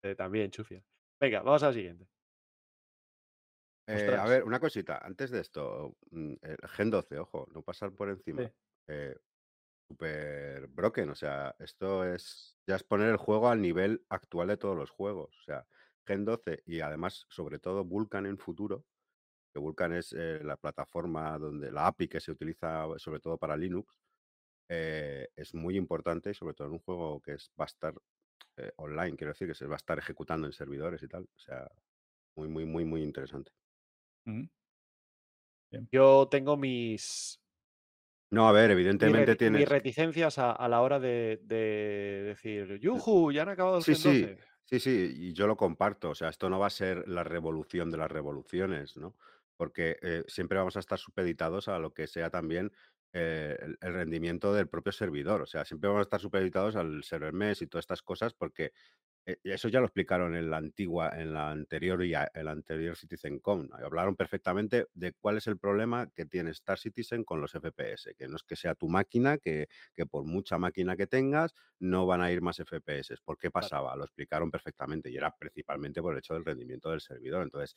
Eh, 0.04 0.14
también, 0.14 0.50
Chufia. 0.50 0.84
Venga, 1.20 1.42
vamos 1.42 1.62
a 1.62 1.66
la 1.68 1.72
siguiente. 1.72 2.08
Eh, 3.88 3.92
a 3.92 3.96
Ostras. 3.96 4.28
ver, 4.30 4.44
una 4.44 4.60
cosita. 4.60 4.98
Antes 4.98 5.30
de 5.30 5.40
esto, 5.40 5.96
mm, 6.10 6.34
el 6.42 6.56
Gen 6.68 6.90
12, 6.90 7.18
ojo, 7.18 7.46
no 7.52 7.62
pasar 7.62 7.92
por 7.92 8.10
encima. 8.10 8.42
Sí. 8.46 8.52
Eh, 8.88 9.16
super 9.88 10.66
broken, 10.68 11.10
o 11.10 11.14
sea, 11.14 11.54
esto 11.58 12.04
es 12.04 12.58
ya 12.66 12.76
es 12.76 12.84
poner 12.84 13.08
el 13.08 13.16
juego 13.16 13.48
al 13.48 13.62
nivel 13.62 14.04
actual 14.10 14.48
de 14.48 14.58
todos 14.58 14.76
los 14.76 14.90
juegos. 14.90 15.34
O 15.40 15.42
sea, 15.42 15.66
Gen 16.06 16.24
12 16.24 16.62
y 16.66 16.80
además, 16.80 17.26
sobre 17.30 17.58
todo, 17.58 17.84
Vulkan 17.84 18.26
en 18.26 18.38
futuro, 18.38 18.84
que 19.52 19.58
Vulkan 19.58 19.94
es 19.94 20.12
eh, 20.12 20.40
la 20.44 20.56
plataforma 20.56 21.38
donde 21.38 21.72
la 21.72 21.86
API 21.86 22.08
que 22.08 22.20
se 22.20 22.30
utiliza 22.30 22.86
sobre 22.98 23.20
todo 23.20 23.38
para 23.38 23.56
Linux, 23.56 23.98
eh, 24.68 25.28
es 25.34 25.54
muy 25.54 25.76
importante, 25.76 26.34
sobre 26.34 26.54
todo 26.54 26.68
en 26.68 26.74
un 26.74 26.80
juego 26.80 27.20
que 27.22 27.32
es, 27.34 27.50
va 27.58 27.64
a 27.64 27.66
estar 27.66 27.94
eh, 28.58 28.72
online, 28.76 29.16
quiero 29.16 29.32
decir, 29.32 29.48
que 29.48 29.54
se 29.54 29.66
va 29.66 29.76
a 29.76 29.78
estar 29.78 29.98
ejecutando 29.98 30.46
en 30.46 30.52
servidores 30.52 31.02
y 31.02 31.08
tal. 31.08 31.24
O 31.24 31.38
sea, 31.38 31.66
muy, 32.36 32.48
muy, 32.48 32.66
muy, 32.66 32.84
muy 32.84 33.02
interesante. 33.02 33.50
Yo 35.90 36.28
tengo 36.30 36.56
mis, 36.58 37.40
No, 38.30 38.46
a 38.48 38.52
ver, 38.52 38.70
evidentemente 38.70 39.36
reti- 39.36 39.50
mis 39.50 39.68
reticencias 39.68 40.38
a, 40.38 40.52
a 40.52 40.68
la 40.68 40.80
hora 40.82 40.98
de, 41.00 41.40
de 41.42 42.22
decir, 42.26 42.78
¡Yujú! 42.80 43.32
Ya 43.32 43.42
han 43.42 43.48
acabado 43.50 43.78
el 43.78 43.84
Sí, 43.84 43.94
sí, 43.94 44.00
12. 44.02 44.38
sí, 44.64 44.80
sí, 44.80 45.12
y 45.16 45.32
yo 45.32 45.46
lo 45.46 45.56
comparto. 45.56 46.10
O 46.10 46.14
sea, 46.14 46.28
esto 46.28 46.50
no 46.50 46.58
va 46.58 46.66
a 46.66 46.70
ser 46.70 47.08
la 47.08 47.24
revolución 47.24 47.90
de 47.90 47.96
las 47.98 48.10
revoluciones, 48.10 48.96
¿no? 48.96 49.16
Porque 49.56 49.96
eh, 50.02 50.24
siempre 50.26 50.58
vamos 50.58 50.76
a 50.76 50.80
estar 50.80 50.98
supeditados 50.98 51.68
a 51.68 51.78
lo 51.78 51.94
que 51.94 52.06
sea 52.06 52.30
también 52.30 52.72
eh, 53.12 53.56
el, 53.60 53.78
el 53.80 53.94
rendimiento 53.94 54.52
del 54.52 54.68
propio 54.68 54.92
servidor. 54.92 55.42
O 55.42 55.46
sea, 55.46 55.64
siempre 55.64 55.88
vamos 55.88 56.00
a 56.00 56.02
estar 56.02 56.20
supeditados 56.20 56.76
al 56.76 57.02
server 57.04 57.32
mesh 57.32 57.62
y 57.62 57.66
todas 57.66 57.84
estas 57.84 58.02
cosas 58.02 58.34
porque 58.34 58.72
eh, 59.28 59.36
eso 59.44 59.68
ya 59.68 59.80
lo 59.80 59.86
explicaron 59.86 60.34
en 60.34 60.50
la 60.50 60.56
antigua, 60.56 61.10
en 61.14 61.34
la 61.34 61.50
anterior 61.50 62.02
y 62.02 62.14
en 62.14 62.44
la 62.46 62.50
anterior 62.50 62.96
CitizenCon. 62.96 63.68
Hablaron 63.74 64.16
perfectamente 64.16 64.86
de 64.94 65.12
cuál 65.12 65.36
es 65.36 65.46
el 65.46 65.58
problema 65.58 66.10
que 66.14 66.24
tiene 66.24 66.50
Star 66.52 66.78
Citizen 66.78 67.24
con 67.24 67.40
los 67.42 67.52
FPS, 67.52 68.14
que 68.16 68.26
no 68.26 68.36
es 68.36 68.42
que 68.42 68.56
sea 68.56 68.74
tu 68.74 68.88
máquina, 68.88 69.36
que, 69.36 69.68
que 69.94 70.06
por 70.06 70.24
mucha 70.24 70.56
máquina 70.56 70.96
que 70.96 71.06
tengas, 71.06 71.54
no 71.78 72.06
van 72.06 72.22
a 72.22 72.32
ir 72.32 72.40
más 72.40 72.56
FPS. 72.58 73.20
¿Por 73.22 73.36
qué 73.36 73.50
pasaba? 73.50 73.94
Lo 73.96 74.04
explicaron 74.04 74.50
perfectamente 74.50 75.10
y 75.10 75.16
era 75.18 75.30
principalmente 75.36 76.00
por 76.00 76.14
el 76.14 76.20
hecho 76.20 76.32
del 76.32 76.44
rendimiento 76.46 76.90
del 76.90 77.02
servidor. 77.02 77.42
Entonces, 77.42 77.74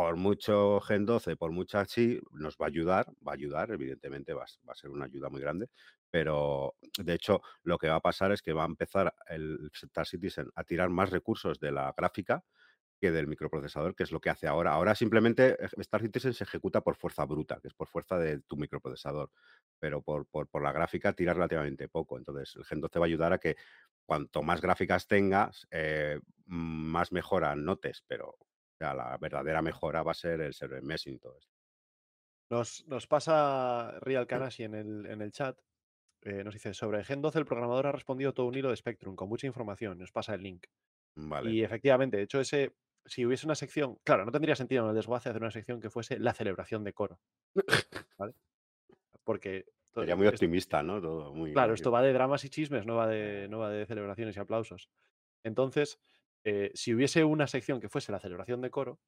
por 0.00 0.16
mucho 0.16 0.80
Gen 0.80 1.04
12, 1.04 1.36
por 1.36 1.52
mucha 1.52 1.84
sí, 1.84 2.18
nos 2.32 2.56
va 2.56 2.64
a 2.64 2.68
ayudar, 2.68 3.06
va 3.16 3.32
a 3.32 3.34
ayudar, 3.34 3.70
evidentemente 3.70 4.32
va, 4.32 4.44
a 4.44 4.74
ser 4.74 4.88
una 4.88 5.04
ayuda 5.04 5.28
muy 5.28 5.42
grande, 5.42 5.68
pero 6.10 6.74
de 6.96 7.12
hecho 7.12 7.42
lo 7.64 7.76
que 7.76 7.90
va 7.90 7.96
a 7.96 8.00
pasar 8.00 8.32
es 8.32 8.40
que 8.40 8.54
va 8.54 8.62
a 8.62 8.66
empezar 8.66 9.14
el 9.28 9.70
Star 9.74 10.06
Citizen 10.06 10.48
a 10.54 10.64
tirar 10.64 10.88
más 10.88 11.10
recursos 11.10 11.60
de 11.60 11.72
la 11.72 11.92
gráfica 11.94 12.42
que 12.98 13.10
del 13.10 13.26
microprocesador, 13.26 13.94
que 13.94 14.04
es 14.04 14.10
lo 14.10 14.22
que 14.22 14.30
hace 14.30 14.46
ahora. 14.46 14.72
Ahora 14.72 14.94
simplemente 14.94 15.62
eh, 15.62 15.68
Star 15.76 16.00
Citizen 16.00 16.32
se 16.32 16.44
ejecuta 16.44 16.80
por 16.80 16.96
fuerza 16.96 17.26
bruta, 17.26 17.58
que 17.60 17.68
es 17.68 17.74
por 17.74 17.88
fuerza 17.88 18.16
de 18.16 18.40
tu 18.40 18.56
microprocesador, 18.56 19.30
pero 19.78 20.00
por, 20.00 20.26
la 20.62 20.72
gráfica 20.72 21.12
tira 21.12 21.34
relativamente 21.34 21.88
poco. 21.88 22.16
Entonces 22.16 22.56
el 22.56 22.64
Gen 22.64 22.80
12 22.80 22.98
va 22.98 23.04
a 23.04 23.08
ayudar 23.08 23.34
a 23.34 23.38
que 23.38 23.56
cuanto 24.06 24.42
más 24.42 24.62
gráficas 24.62 25.06
tengas, 25.06 25.68
eh, 25.70 26.18
más 26.46 27.12
mejora 27.12 27.54
notes, 27.54 28.02
pero 28.08 28.38
sea, 28.84 28.94
la 28.94 29.16
verdadera 29.18 29.62
mejora 29.62 30.02
va 30.02 30.12
a 30.12 30.14
ser 30.14 30.40
el 30.40 30.54
server 30.54 30.82
meshing 30.82 31.14
y 31.14 31.18
todo 31.18 31.36
esto. 31.38 31.52
Nos, 32.50 32.86
nos 32.88 33.06
pasa 33.06 33.92
Real 34.00 34.26
Kanashi 34.26 34.64
en 34.64 34.74
el, 34.74 35.06
en 35.06 35.22
el 35.22 35.30
chat. 35.30 35.56
eh, 36.22 36.42
nos 36.42 36.54
dice, 36.54 36.74
sobre 36.74 37.04
Gen 37.04 37.22
12 37.22 37.38
el 37.38 37.44
programador 37.44 37.86
ha 37.86 37.92
respondido 37.92 38.34
todo 38.34 38.46
un 38.46 38.54
hilo 38.56 38.70
de 38.70 38.76
Spectrum 38.76 39.14
con 39.14 39.28
mucha 39.28 39.46
información. 39.46 39.98
Nos 39.98 40.10
pasa 40.12 40.34
el 40.34 40.42
link. 40.42 40.66
Vale. 41.16 41.50
Y 41.50 41.62
efectivamente, 41.62 42.16
de 42.16 42.24
hecho, 42.24 42.40
ese, 42.40 42.74
si 43.04 43.24
hubiese 43.24 43.46
una 43.46 43.54
sección, 43.54 43.98
claro, 44.04 44.24
no 44.24 44.32
tendría 44.32 44.56
sentido 44.56 44.82
en 44.84 44.90
el 44.90 44.96
desguace 44.96 45.28
hacer 45.28 45.42
una 45.42 45.50
sección 45.50 45.80
que 45.80 45.90
fuese 45.90 46.18
la 46.18 46.34
celebración 46.34 46.82
de 46.82 46.92
coro. 46.92 47.20
¿Vale? 48.18 48.34
Porque 49.24 49.64
Sería 49.94 50.16
muy 50.16 50.26
optimista, 50.28 50.82
¿no? 50.82 51.00
Todo 51.00 51.34
muy, 51.34 51.52
claro, 51.52 51.74
esto 51.74 51.90
va 51.90 52.00
de 52.02 52.12
dramas 52.12 52.44
y 52.44 52.48
chismes, 52.48 52.86
no 52.86 52.94
va 52.96 53.08
de, 53.08 53.48
no 53.48 53.58
va 53.58 53.70
de 53.70 53.86
celebraciones 53.86 54.36
y 54.36 54.40
aplausos. 54.40 54.88
Entonces, 55.44 55.98
eh, 56.44 56.70
si 56.74 56.94
hubiese 56.94 57.24
una 57.24 57.46
sección 57.46 57.80
que 57.80 57.88
fuese 57.88 58.12
la 58.12 58.20
celebración 58.20 58.60
de 58.60 58.70
coro, 58.70 59.00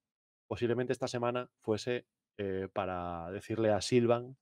posiblemente 0.48 0.92
esta 0.92 1.08
semana 1.08 1.50
fuese 1.60 2.06
eh, 2.38 2.68
para 2.72 3.30
decirle 3.32 3.70
a 3.70 3.80
Silvan, 3.80 4.36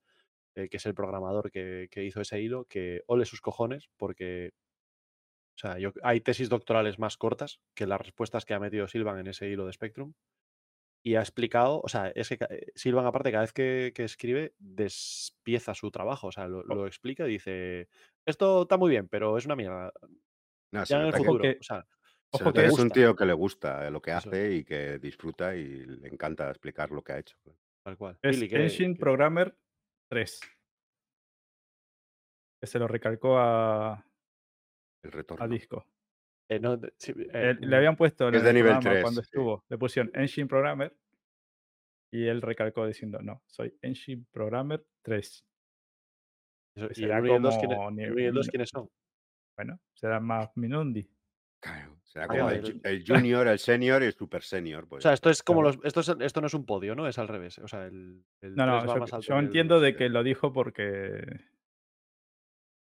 eh, 0.56 0.68
que 0.68 0.78
es 0.78 0.86
el 0.86 0.94
programador 0.94 1.50
que, 1.50 1.88
que 1.90 2.04
hizo 2.04 2.20
ese 2.20 2.40
hilo, 2.40 2.66
que 2.66 3.02
ole 3.06 3.24
sus 3.26 3.40
cojones, 3.40 3.90
porque 3.96 4.52
o 5.56 5.60
sea, 5.60 5.78
yo, 5.78 5.92
hay 6.02 6.20
tesis 6.20 6.48
doctorales 6.48 6.98
más 6.98 7.16
cortas 7.18 7.60
que 7.74 7.86
las 7.86 8.00
respuestas 8.00 8.44
que 8.44 8.54
ha 8.54 8.60
metido 8.60 8.88
Silvan 8.88 9.18
en 9.18 9.26
ese 9.26 9.48
hilo 9.48 9.66
de 9.66 9.72
Spectrum. 9.72 10.14
Y 11.02 11.14
ha 11.14 11.20
explicado, 11.20 11.80
o 11.82 11.88
sea, 11.88 12.08
es 12.08 12.28
que 12.28 12.38
Silvan, 12.74 13.06
aparte, 13.06 13.30
cada 13.30 13.42
vez 13.44 13.54
que, 13.54 13.92
que 13.94 14.04
escribe, 14.04 14.54
despieza 14.58 15.74
su 15.74 15.90
trabajo. 15.90 16.26
O 16.26 16.32
sea, 16.32 16.46
lo, 16.46 16.62
lo 16.62 16.86
explica 16.86 17.26
y 17.26 17.32
dice: 17.32 17.88
Esto 18.26 18.62
está 18.62 18.76
muy 18.76 18.90
bien, 18.90 19.08
pero 19.08 19.36
es 19.38 19.46
una 19.46 19.56
mierda. 19.56 19.92
No, 20.72 20.84
Ya 20.84 21.00
en 21.00 21.06
el 21.06 21.12
futuro. 21.14 21.40
que- 21.42 21.58
o 21.58 21.62
sea, 21.62 21.84
se 21.84 21.88
Ojo 22.32 22.52
que 22.52 22.64
es 22.66 22.78
un 22.78 22.90
tío 22.90 23.16
que 23.16 23.24
le 23.26 23.32
gusta 23.32 23.86
eh, 23.86 23.90
lo 23.90 24.00
que 24.00 24.10
Eso. 24.10 24.28
hace 24.28 24.54
y 24.54 24.64
que 24.64 24.98
disfruta 24.98 25.56
y 25.56 25.84
le 25.84 26.08
encanta 26.08 26.48
explicar 26.50 26.90
lo 26.90 27.02
que 27.02 27.12
ha 27.12 27.18
hecho. 27.18 27.36
tal 27.84 27.96
cual. 27.96 28.18
es 28.22 28.36
Billy, 28.36 28.48
¿qué- 28.48 28.62
Engine 28.62 28.94
qué- 28.94 29.00
Programmer 29.00 29.56
3. 30.10 30.40
Que 32.60 32.66
se 32.66 32.78
lo 32.78 32.86
recalcó 32.86 33.38
a, 33.38 34.04
El 35.02 35.12
retorno. 35.12 35.44
a 35.44 35.48
Disco. 35.48 35.86
eh, 36.48 36.60
no, 36.60 36.76
de- 36.76 36.92
sí, 36.98 37.12
eh, 37.32 37.56
le 37.58 37.76
habían 37.76 37.96
puesto 37.96 38.28
en 38.28 38.34
es 38.34 38.40
el 38.40 38.46
de 38.46 38.52
nivel 38.52 38.72
programa 38.72 38.90
3, 38.90 39.02
cuando 39.02 39.22
sí. 39.22 39.26
estuvo, 39.26 39.64
le 39.68 39.78
pusieron 39.78 40.12
Engine 40.14 40.46
Programmer 40.46 40.96
y 42.12 42.26
él 42.26 42.42
recalcó 42.42 42.86
diciendo, 42.86 43.20
no, 43.22 43.42
soy 43.46 43.76
Engine 43.82 44.24
Programmer 44.30 44.84
3. 45.02 45.44
eso- 46.76 46.86
¿Y 46.86 46.88
el 46.88 46.94
será 46.94 47.18
1 47.20 47.26
y 47.28 47.36
el 47.36 47.42
2 47.42 47.58
quiénes, 47.58 47.76
como 47.76 47.88
el 47.88 47.94
nivel- 47.96 48.12
uno 48.12 48.20
y 48.20 48.24
el 48.26 48.34
2 48.34 48.48
quiénes 48.48 48.68
son? 48.68 48.88
Bueno, 49.56 49.80
será 49.94 50.20
más 50.20 50.54
Minundi. 50.56 51.08
Claro, 51.62 51.99
será 52.12 52.26
como 52.26 52.50
el, 52.50 52.62
ju- 52.62 52.80
el- 52.84 52.90
el 52.90 53.04
junior, 53.06 53.46
el 53.48 53.58
senior 53.58 54.02
y 54.02 54.06
el 54.06 54.12
super 54.12 54.42
senior. 54.42 54.84
O 54.84 54.88
Pues. 54.88 55.02
sea, 55.02 55.12
esto 55.12 55.30
es 55.30 55.42
como 55.42 55.60
claro. 55.62 55.76
los. 55.76 55.84
Esto, 55.86 56.00
es, 56.00 56.08
esto 56.20 56.40
no 56.40 56.46
es 56.48 56.54
un 56.54 56.66
podio, 56.66 56.94
¿no? 56.94 57.06
Es 57.06 57.18
al 57.18 57.28
revés. 57.28 57.58
O 57.58 57.68
sea, 57.68 57.86
el, 57.86 58.24
el 58.42 58.54
No, 58.54 58.66
no, 58.66 58.78
3 58.78 58.90
va 58.90 58.94
yo, 58.94 59.00
más 59.00 59.12
alto 59.12 59.26
yo 59.28 59.38
entiendo 59.38 59.80
de 59.80 59.94
que 59.94 60.08
lo 60.08 60.22
dijo 60.22 60.52
porque, 60.52 61.24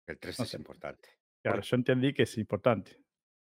el 0.07 0.19
3 0.19 0.39
no 0.39 0.45
es 0.45 0.51
sé. 0.51 0.57
importante. 0.57 1.09
claro, 1.43 1.61
yo 1.63 1.77
entendí 1.77 2.13
que 2.15 2.23
es 2.25 2.39
importante. 2.39 3.01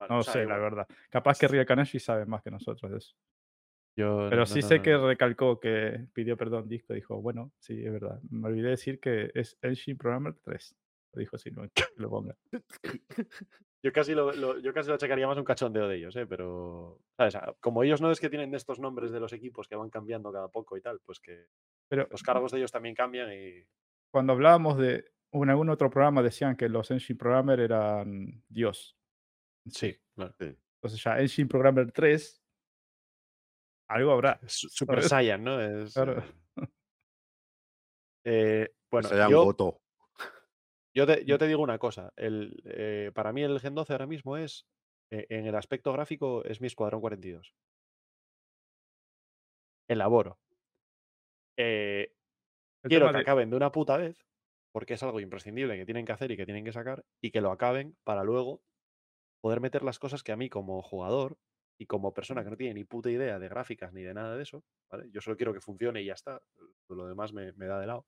Vale, 0.00 0.12
No 0.14 0.20
o 0.20 0.22
sea, 0.22 0.32
sé, 0.34 0.42
igual. 0.42 0.56
la 0.58 0.62
verdad. 0.62 0.86
Capaz 1.10 1.38
que 1.38 1.48
Ria 1.48 1.64
Kanashi 1.64 1.98
sabe 1.98 2.26
más 2.26 2.42
que 2.42 2.50
nosotros 2.50 2.90
de 2.90 2.98
eso. 2.98 3.14
Yo 3.96 4.26
Pero 4.28 4.40
no- 4.42 4.46
sí 4.46 4.60
no- 4.60 4.66
sé 4.68 4.76
no- 4.78 4.82
que 4.82 4.90
no. 4.92 5.06
recalcó 5.06 5.60
que 5.60 6.06
pidió 6.12 6.36
perdón 6.36 6.68
disco. 6.68 6.94
Dijo, 6.94 7.20
bueno, 7.22 7.52
sí, 7.60 7.84
es 7.84 7.92
verdad. 7.92 8.20
Me 8.28 8.48
olvidé 8.48 8.70
decir 8.70 8.98
que 8.98 9.30
es 9.34 9.56
Engine 9.62 9.96
Programmer 9.96 10.34
3. 10.42 10.76
Lo 11.12 11.20
dijo 11.20 11.36
así, 11.36 11.50
no 11.52 11.62
que 11.74 11.84
lo 11.96 12.10
ponga. 12.10 12.36
Yo 13.84 13.92
casi 13.92 14.14
lo, 14.14 14.32
lo- 14.32 14.58
yo 14.60 14.72
casi 14.72 14.88
lo 14.88 14.94
achacaría 14.94 15.26
más 15.26 15.36
un 15.36 15.44
cachondeo 15.44 15.86
de 15.86 15.96
ellos, 15.96 16.16
¿eh? 16.16 16.26
Pero, 16.26 17.00
¿sabes? 17.18 17.36
Como 17.60 17.82
ellos 17.82 18.00
no 18.00 18.10
es 18.10 18.18
que 18.18 18.30
tienen 18.30 18.54
estos 18.54 18.78
nombres 18.78 19.10
de 19.12 19.20
los 19.20 19.32
equipos 19.34 19.68
que 19.68 19.76
van 19.76 19.90
cambiando 19.90 20.32
cada 20.32 20.48
poco 20.48 20.76
y 20.78 20.80
tal, 20.80 21.00
pues 21.04 21.20
que 21.20 21.48
Pero 21.88 22.08
los 22.10 22.22
cargos 22.22 22.50
de 22.52 22.58
ellos 22.58 22.72
también 22.72 22.94
cambian 22.94 23.30
y. 23.32 23.62
cuando 24.10 24.32
hablábamos 24.32 24.78
de 24.78 25.04
en 25.32 25.50
algún 25.50 25.68
otro 25.68 25.90
programa 25.90 26.22
decían 26.22 26.56
que 26.56 26.68
los 26.68 26.90
Engine 26.90 27.18
Programmer 27.18 27.60
eran 27.60 28.42
Dios. 28.48 28.96
Sí, 29.66 29.94
claro. 30.14 30.34
Sí. 30.38 30.56
Entonces 30.80 31.02
ya 31.02 31.18
Engine 31.20 31.48
Programmer 31.48 31.92
3, 31.92 32.40
algo 33.90 34.12
habrá. 34.12 34.40
Super 34.46 34.96
¿sabes? 34.96 35.08
Saiyan, 35.10 35.44
¿no? 35.44 35.60
Es, 35.60 35.92
Claro. 35.92 36.22
eh, 36.22 36.62
eh, 38.24 38.74
bueno, 38.90 39.08
sean 39.08 39.30
yo, 39.30 39.44
Goto. 39.44 39.80
Yo, 40.94 41.06
te, 41.06 41.24
yo 41.24 41.38
te 41.38 41.46
digo 41.46 41.62
una 41.62 41.78
cosa. 41.78 42.12
El, 42.16 42.62
eh, 42.66 43.10
para 43.14 43.32
mí 43.32 43.42
el 43.42 43.60
Gen 43.60 43.74
12 43.74 43.92
ahora 43.92 44.06
mismo 44.06 44.36
es, 44.36 44.66
eh, 45.10 45.26
en 45.30 45.46
el 45.46 45.54
aspecto 45.56 45.92
gráfico, 45.92 46.44
es 46.44 46.60
mi 46.60 46.66
Escuadrón 46.66 47.00
42. 47.00 47.54
Elaboro. 49.88 50.38
Eh, 51.56 52.12
El 52.82 52.90
quiero 52.90 53.10
que 53.10 53.18
de- 53.18 53.18
acaben 53.18 53.50
de 53.50 53.56
una 53.56 53.72
puta 53.72 53.96
vez, 53.96 54.26
porque 54.72 54.94
es 54.94 55.02
algo 55.02 55.20
imprescindible 55.20 55.76
que 55.76 55.84
tienen 55.86 56.04
que 56.04 56.12
hacer 56.12 56.30
y 56.30 56.36
que 56.36 56.44
tienen 56.46 56.64
que 56.64 56.72
sacar, 56.72 57.04
y 57.20 57.30
que 57.30 57.40
lo 57.40 57.50
acaben 57.52 57.96
para 58.04 58.24
luego 58.24 58.62
poder 59.40 59.60
meter 59.60 59.82
las 59.84 59.98
cosas 59.98 60.22
que 60.22 60.32
a 60.32 60.36
mí 60.36 60.50
como 60.50 60.82
jugador 60.82 61.38
y 61.78 61.86
como 61.86 62.14
persona 62.14 62.44
que 62.44 62.50
no 62.50 62.56
tiene 62.56 62.74
ni 62.74 62.84
puta 62.84 63.10
idea 63.10 63.38
de 63.38 63.48
gráficas 63.48 63.92
ni 63.92 64.02
de 64.02 64.14
nada 64.14 64.36
de 64.36 64.42
eso, 64.44 64.64
¿vale? 64.90 65.10
Yo 65.12 65.20
solo 65.20 65.36
quiero 65.36 65.54
que 65.54 65.60
funcione 65.60 66.02
y 66.02 66.06
ya 66.06 66.14
está. 66.14 66.42
Lo 66.88 67.06
demás 67.06 67.32
me, 67.32 67.52
me 67.54 67.66
da 67.66 67.80
de 67.80 67.86
lado. 67.88 68.06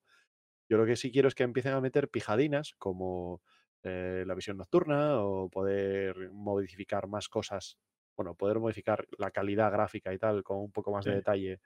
Yo 0.69 0.79
lo 0.79 0.87
que 0.87 0.97
sí 0.97 1.11
quiero 1.13 1.29
es 1.29 1.35
que 1.35 1.43
empiecen 1.45 1.73
a 1.75 1.81
meter 1.81 2.09
pijadinas 2.09 2.75
como 2.79 3.43
eh, 3.83 4.25
la 4.27 4.35
visión 4.35 4.57
nocturna 4.57 5.21
o 5.23 5.49
poder 5.49 6.31
modificar 6.33 7.07
más 7.07 7.29
cosas, 7.29 7.79
bueno, 8.17 8.35
poder 8.35 8.59
modificar 8.59 9.07
la 9.19 9.31
calidad 9.31 9.71
gráfica 9.71 10.13
y 10.13 10.19
tal 10.19 10.43
con 10.43 10.59
un 10.59 10.73
poco 10.73 10.91
más 10.93 11.05
de 11.05 11.15
detalle 11.15 11.61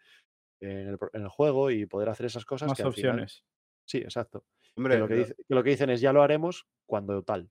en 0.60 0.88
el, 0.88 0.98
pro- 0.98 1.10
en 1.14 1.22
el 1.22 1.28
juego 1.28 1.70
y 1.70 1.86
poder 1.86 2.10
hacer 2.10 2.26
esas 2.26 2.44
cosas 2.44 2.68
más 2.68 2.76
que 2.76 2.82
final- 2.82 2.90
opciones. 2.90 3.44
sí, 3.86 3.98
exacto. 3.98 4.44
Hombre, 4.76 4.94
Que 4.94 5.00
lo, 5.00 5.08
que, 5.08 5.14
lo- 5.14 5.20
dice- 5.20 5.34
que 5.48 5.54
lo 5.54 5.62
que 5.64 5.70
dicen 5.70 5.90
es 5.90 6.00
ya 6.00 6.12
lo 6.12 6.22
haremos 6.22 6.66
cuando 6.86 7.22
tal. 7.22 7.50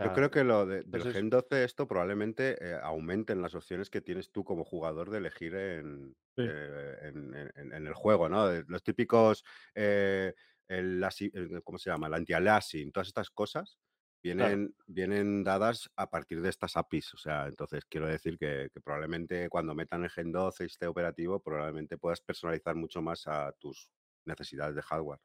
Yo 0.00 0.12
creo 0.12 0.30
que 0.30 0.44
lo 0.44 0.64
de- 0.64 0.82
del 0.84 1.12
Gen 1.12 1.28
12 1.28 1.64
esto 1.64 1.88
probablemente 1.88 2.56
eh, 2.60 2.78
aumenten 2.80 3.42
las 3.42 3.56
opciones 3.56 3.90
que 3.90 4.00
tienes 4.00 4.30
tú 4.30 4.44
como 4.44 4.64
jugador 4.64 5.10
de 5.10 5.18
elegir 5.18 5.56
en, 5.56 6.14
Sí. 6.36 6.44
eh, 6.48 6.96
en, 7.02 7.34
en- 7.34 7.72
en 7.72 7.86
el 7.86 7.94
juego, 7.94 8.28
¿no? 8.28 8.46
Los 8.68 8.84
típicos, 8.84 9.44
eh, 9.74 10.34
el, 10.68 11.02
el- 11.32 11.62
¿cómo 11.64 11.78
se 11.78 11.90
llama? 11.90 12.06
El 12.08 12.14
anti-aliasing, 12.14 12.92
todas 12.92 13.08
estas 13.08 13.30
cosas 13.30 13.78
vienen, 14.22 14.74
vienen 14.86 15.44
dadas 15.44 15.90
a 15.96 16.10
partir 16.10 16.40
de 16.42 16.48
estas 16.50 16.76
APIs. 16.76 17.14
O 17.14 17.18
sea, 17.18 17.46
entonces 17.46 17.84
quiero 17.86 18.06
decir 18.08 18.38
que, 18.38 18.68
que 18.72 18.80
probablemente 18.80 19.48
cuando 19.48 19.74
metan 19.74 20.04
el 20.04 20.10
Gen 20.10 20.32
12 20.32 20.64
y 20.64 20.66
esté 20.66 20.86
operativo, 20.86 21.40
probablemente 21.42 21.98
puedas 21.98 22.20
personalizar 22.20 22.74
mucho 22.76 23.00
más 23.02 23.26
a 23.26 23.52
tus 23.58 23.90
necesidades 24.24 24.74
de 24.74 24.82
hardware. 24.82 25.20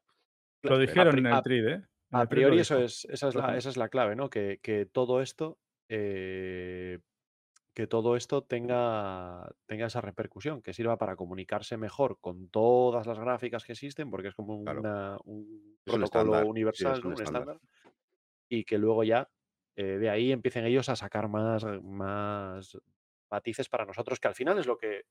Lo 0.62 0.78
dijeron 0.78 1.18
en 1.18 1.26
el 1.26 1.42
TRID, 1.42 1.68
¿eh? 1.68 1.82
A 2.12 2.28
priori 2.28 2.58
eso 2.60 2.78
es, 2.78 3.04
esa, 3.06 3.28
es 3.28 3.34
la, 3.34 3.56
esa 3.56 3.68
es 3.70 3.76
la 3.76 3.88
clave, 3.88 4.14
¿no? 4.16 4.30
Que, 4.30 4.60
que 4.62 4.86
todo 4.86 5.20
esto 5.20 5.58
eh, 5.88 7.00
que 7.74 7.86
todo 7.88 8.16
esto 8.16 8.44
tenga, 8.44 9.50
tenga 9.66 9.86
esa 9.86 10.00
repercusión, 10.00 10.62
que 10.62 10.72
sirva 10.74 10.98
para 10.98 11.16
comunicarse 11.16 11.76
mejor 11.76 12.18
con 12.20 12.48
todas 12.50 13.06
las 13.06 13.18
gráficas 13.18 13.64
que 13.64 13.72
existen, 13.72 14.10
porque 14.10 14.28
es 14.28 14.34
como 14.34 14.56
Claro. 14.62 14.80
una- 14.80 15.18
un 15.24 15.78
Es 15.86 15.96
un 15.96 16.02
protocolo 16.02 16.46
sí, 16.72 16.84
universal, 16.84 17.04
un 17.04 17.12
un 17.12 17.12
estándar. 17.12 17.48
estándar, 17.48 17.58
y 18.48 18.64
que 18.64 18.78
luego 18.78 19.04
ya 19.04 19.30
eh, 19.76 19.98
de 19.98 20.10
ahí 20.10 20.32
empiecen 20.32 20.64
ellos 20.66 20.88
a 20.88 20.96
sacar 20.96 21.28
más, 21.28 21.64
más 21.82 22.78
matices 23.30 23.68
para 23.68 23.84
nosotros, 23.86 24.20
que 24.20 24.28
al 24.28 24.34
final 24.34 24.58
es 24.58 24.66
lo 24.66 24.76
que 24.78 25.02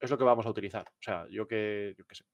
es 0.00 0.10
lo 0.10 0.18
que 0.18 0.24
vamos 0.24 0.46
a 0.46 0.50
utilizar. 0.50 0.88
O 0.90 1.02
sea, 1.02 1.26
yo 1.30 1.46
que, 1.48 1.94
yo 1.98 2.04
que 2.06 2.16
sé. 2.16 2.24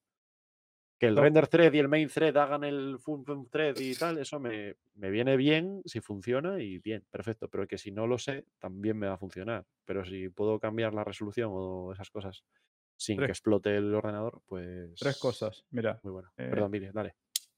Que 0.98 1.06
el 1.06 1.14
No. 1.14 1.22
render 1.22 1.46
thread 1.46 1.72
y 1.72 1.78
el 1.78 1.88
main 1.88 2.08
thread 2.08 2.36
hagan 2.36 2.64
el 2.64 2.98
fun, 2.98 3.24
fun 3.24 3.48
thread 3.48 3.76
y 3.78 3.94
tal, 3.94 4.18
eso 4.18 4.40
me, 4.40 4.74
me 4.96 5.10
viene 5.10 5.36
bien 5.36 5.80
si 5.84 6.00
funciona 6.00 6.60
y 6.60 6.78
bien, 6.78 7.04
perfecto. 7.10 7.48
Pero 7.48 7.68
que 7.68 7.78
si 7.78 7.92
no 7.92 8.06
lo 8.08 8.18
sé, 8.18 8.44
también 8.58 8.98
me 8.98 9.06
va 9.06 9.14
a 9.14 9.18
funcionar. 9.18 9.64
Pero 9.84 10.04
si 10.04 10.28
puedo 10.28 10.58
cambiar 10.58 10.92
la 10.94 11.04
resolución 11.04 11.50
o 11.52 11.92
esas 11.92 12.10
cosas 12.10 12.42
sin 12.96 13.16
que 13.18 13.26
explote 13.26 13.76
el 13.76 13.94
ordenador, 13.94 14.40
pues. 14.46 14.98
Tres 14.98 15.18
cosas. 15.18 15.64
Mira, 15.70 16.00
Muy 16.02 16.12
bueno. 16.12 16.32
eh, 16.36 16.48
Perdón, 16.50 16.72
Viri, 16.72 16.90
dale. 16.92 17.14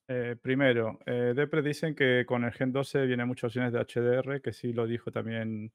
eh, 0.09 0.37
primero, 0.41 0.99
eh, 1.07 1.33
Depre 1.35 1.63
dicen 1.63 1.95
que 1.95 2.25
con 2.27 2.45
el 2.45 2.53
Gen 2.53 2.73
12 2.73 3.07
vienen 3.07 3.27
muchas 3.27 3.45
opciones 3.49 3.73
de 3.73 3.79
HDR, 3.81 4.43
que 4.43 4.53
sí 4.53 4.75
lo 4.75 4.87
dijo 4.87 5.11
también. 5.11 5.73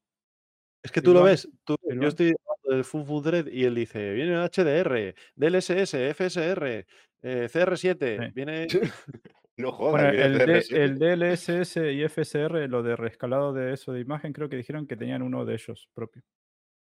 Es 0.83 0.91
que 0.91 1.01
tú 1.01 1.13
lo 1.13 1.23
ves, 1.23 1.49
tú- 1.63 1.77
yo 1.83 2.07
estoy 2.09 2.27
hablando 2.27 2.75
del 2.75 2.83
Fun 2.83 3.07
Fun 3.07 3.23
Thread 3.23 3.47
y 3.47 3.63
él 3.63 3.73
dice, 3.73 4.13
viene 4.13 4.35
HDR, 4.35 5.15
DLSS, 5.35 5.95
FSR, 6.13 6.85
eh, 7.25 7.47
CR7, 7.51 8.27
Sí. 8.27 8.31
viene... 8.33 8.67
No 9.57 9.71
jodas, 9.71 10.03
Bueno, 10.03 10.09
el, 10.21 10.37
D- 10.37 10.45
CR7. 10.59 10.75
el 10.75 10.99
DLSS 10.99 11.77
y 11.93 12.03
FSR, 12.09 12.67
lo 12.67 12.83
de 12.83 12.97
rescalado 12.97 13.53
de 13.53 13.71
eso 13.71 13.93
de 13.93 14.01
imagen, 14.01 14.33
creo 14.33 14.49
que 14.49 14.57
dijeron 14.57 14.85
que 14.85 14.97
tenían 14.97 15.21
uno 15.21 15.45
de 15.45 15.53
ellos 15.53 15.89
propio. 15.93 16.23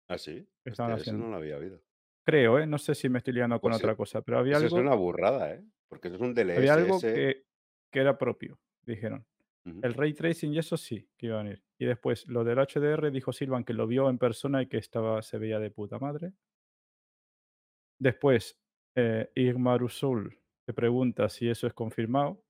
¿Ah, 0.07 0.17
sí? 0.17 0.47
Estaban 0.63 0.93
Hostia, 0.93 1.11
eso 1.11 1.21
no 1.21 1.29
lo 1.29 1.35
había 1.35 1.57
oído. 1.57 1.81
Creo, 2.25 2.59
¿eh? 2.59 2.65
No 2.65 2.77
sé 2.77 2.95
si 2.95 3.09
me 3.09 3.17
estoy 3.17 3.33
liando 3.33 3.59
con 3.59 3.71
Pues, 3.71 3.81
otra 3.83 3.95
cosa, 3.97 4.21
pero 4.21 4.39
había 4.39 4.55
Eso 4.55 4.67
es 4.67 4.71
algo, 4.73 4.85
una 4.87 4.95
burrada, 4.95 5.53
¿eh? 5.53 5.61
Porque 5.89 6.07
eso 6.07 6.15
es 6.15 6.21
un 6.21 6.29
había 6.37 6.73
algo 6.73 6.97
DLSS. 6.97 7.13
que, 7.13 7.43
que 7.91 7.99
era 7.99 8.17
propio, 8.17 8.57
dijeron. 8.85 9.25
El 9.65 9.93
ray 9.93 10.13
tracing 10.13 10.53
y 10.53 10.59
eso 10.59 10.77
sí, 10.77 11.09
que 11.17 11.25
iba 11.25 11.41
a 11.41 11.43
venir. 11.43 11.61
Y 11.77 11.85
después, 11.85 12.25
lo 12.27 12.45
del 12.45 12.57
HDR, 12.57 13.11
dijo 13.11 13.33
Silvan 13.33 13.65
que 13.65 13.73
lo 13.73 13.85
vio 13.85 14.09
en 14.09 14.17
persona 14.17 14.61
y 14.61 14.67
que 14.67 14.77
estaba, 14.77 15.21
se 15.21 15.37
veía 15.37 15.59
de 15.59 15.71
puta 15.71 15.99
madre. 15.99 16.31
Después, 17.99 18.57
eh, 18.95 19.31
Igmar 19.35 19.83
Usul 19.83 20.39
te 20.65 20.73
pregunta 20.73 21.29
si 21.29 21.49
eso 21.49 21.67
es 21.67 21.73
confirmado. 21.73 22.43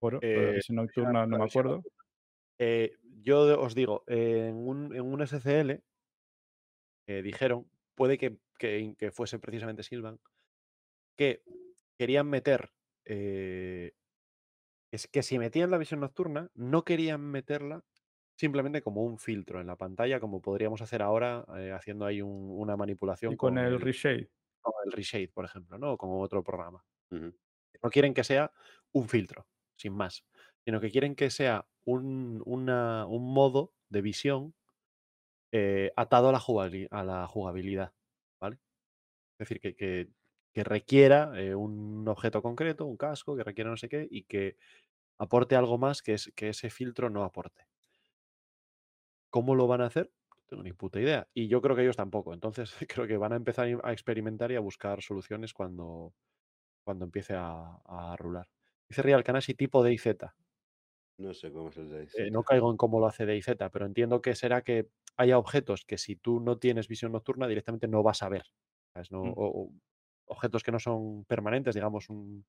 La 0.00 0.18
eh, 0.20 0.60
nocturna 0.70 1.26
no 1.26 1.38
me 1.38 1.44
acuerdo. 1.44 1.82
Eh, 2.58 2.92
yo 3.22 3.60
os 3.60 3.74
digo, 3.74 4.04
en 4.06 4.56
un, 4.56 4.94
en 4.94 5.02
un 5.02 5.22
SCL 5.22 5.82
eh, 7.06 7.22
dijeron, 7.22 7.70
puede 7.94 8.18
que, 8.18 8.38
que- 8.58 8.94
que 8.98 9.10
fuese 9.12 9.38
precisamente 9.38 9.82
Silvan, 9.82 10.20
que 11.16 11.42
querían 11.98 12.28
meter, 12.28 12.72
eh, 13.04 13.92
es 14.92 15.08
que 15.08 15.22
si 15.22 15.38
metían 15.38 15.70
la 15.70 15.78
visión 15.78 16.00
nocturna, 16.00 16.50
no 16.54 16.84
querían 16.84 17.20
meterla 17.22 17.84
simplemente 18.36 18.82
como 18.82 19.04
un 19.04 19.18
filtro 19.18 19.60
en 19.60 19.66
la 19.68 19.76
pantalla, 19.76 20.20
como 20.20 20.42
podríamos 20.42 20.82
hacer 20.82 21.02
ahora 21.02 21.44
haciendo 21.76 22.06
ahí 22.06 22.22
un- 22.22 22.50
una 22.50 22.76
manipulación 22.76 23.32
Y 23.32 23.36
con 23.36 23.54
con 23.54 23.58
el 23.58 23.74
el, 23.74 23.80
reshade. 23.80 24.30
Con 24.72 24.86
el 24.86 24.92
Reshade, 24.92 25.28
por 25.28 25.44
ejemplo, 25.44 25.78
¿no? 25.78 25.92
O 25.94 25.98
con 25.98 26.10
otro 26.20 26.42
programa. 26.44 26.84
No 27.82 27.90
quieren 27.90 28.14
que 28.14 28.24
sea 28.24 28.52
un 28.92 29.08
filtro, 29.08 29.46
sin 29.76 29.92
más, 29.94 30.24
sino 30.64 30.80
que 30.80 30.90
quieren 30.90 31.14
que 31.14 31.30
sea 31.30 31.66
un, 31.84 32.42
una- 32.46 33.06
un 33.06 33.32
modo 33.32 33.72
de 33.90 34.02
visión 34.02 34.54
eh, 35.52 35.92
atado 35.96 36.28
a 36.28 36.32
la, 36.32 36.40
a 36.90 37.04
la 37.04 37.26
jugabilidad, 37.28 37.94
¿vale? 38.40 38.58
Es 39.38 39.48
decir, 39.48 39.60
que, 39.60 39.76
que- 39.76 40.10
que 40.54 40.64
requiera 40.64 41.32
eh, 41.40 41.54
un 41.54 42.06
objeto 42.08 42.42
concreto, 42.42 42.86
un 42.86 42.96
casco, 42.98 43.36
que 43.36 43.44
requiera 43.44 43.70
no 43.70 43.76
sé 43.78 43.88
qué, 43.88 44.08
y 44.10 44.24
que 44.24 44.56
aporte 45.18 45.56
algo 45.56 45.78
más 45.78 46.02
que, 46.02 46.14
es, 46.14 46.32
que 46.36 46.50
ese 46.50 46.70
filtro 46.70 47.10
no 47.10 47.24
aporte. 47.24 47.66
¿Cómo 49.30 49.54
lo 49.54 49.66
van 49.66 49.82
a 49.82 49.86
hacer? 49.86 50.10
Tengo 50.54 50.62
ni 50.62 50.72
puta 50.72 51.00
idea. 51.00 51.28
Y 51.34 51.48
yo 51.48 51.60
creo 51.60 51.74
que 51.74 51.82
ellos 51.82 51.96
tampoco. 51.96 52.32
Entonces 52.32 52.74
creo 52.88 53.06
que 53.08 53.16
van 53.16 53.32
a 53.32 53.36
empezar 53.36 53.66
a 53.82 53.92
experimentar 53.92 54.52
y 54.52 54.56
a 54.56 54.60
buscar 54.60 55.02
soluciones 55.02 55.52
cuando, 55.52 56.14
cuando 56.84 57.04
empiece 57.06 57.34
a, 57.34 57.78
a 57.84 58.16
rular. 58.16 58.48
Dice 58.88 59.02
Real 59.02 59.24
Canasi 59.24 59.54
tipo 59.54 59.82
DayZ. 59.82 60.06
No 61.18 61.34
sé 61.34 61.50
cómo 61.52 61.70
es 61.70 61.76
el 61.78 61.88
de 61.90 62.08
Eh, 62.16 62.30
no 62.30 62.42
caigo 62.44 62.70
en 62.70 62.76
cómo 62.76 63.00
lo 63.00 63.06
hace 63.06 63.26
DayZ, 63.26 63.70
pero 63.72 63.86
entiendo 63.86 64.20
que 64.22 64.34
será 64.36 64.62
que 64.62 64.88
haya 65.16 65.38
objetos 65.38 65.84
que 65.84 65.98
si 65.98 66.16
tú 66.16 66.40
no 66.40 66.58
tienes 66.58 66.88
visión 66.88 67.12
nocturna 67.12 67.48
directamente 67.48 67.88
no 67.88 68.02
vas 68.02 68.22
a 68.22 68.28
ver. 68.28 68.44
¿sabes? 68.94 69.10
No- 69.10 69.22
Mm. 69.22 69.34
o- 69.36 69.62
o 69.64 69.70
objetos 70.26 70.62
que 70.62 70.72
no 70.72 70.78
son 70.80 71.24
permanentes, 71.24 71.74
digamos 71.74 72.08
un, 72.10 72.46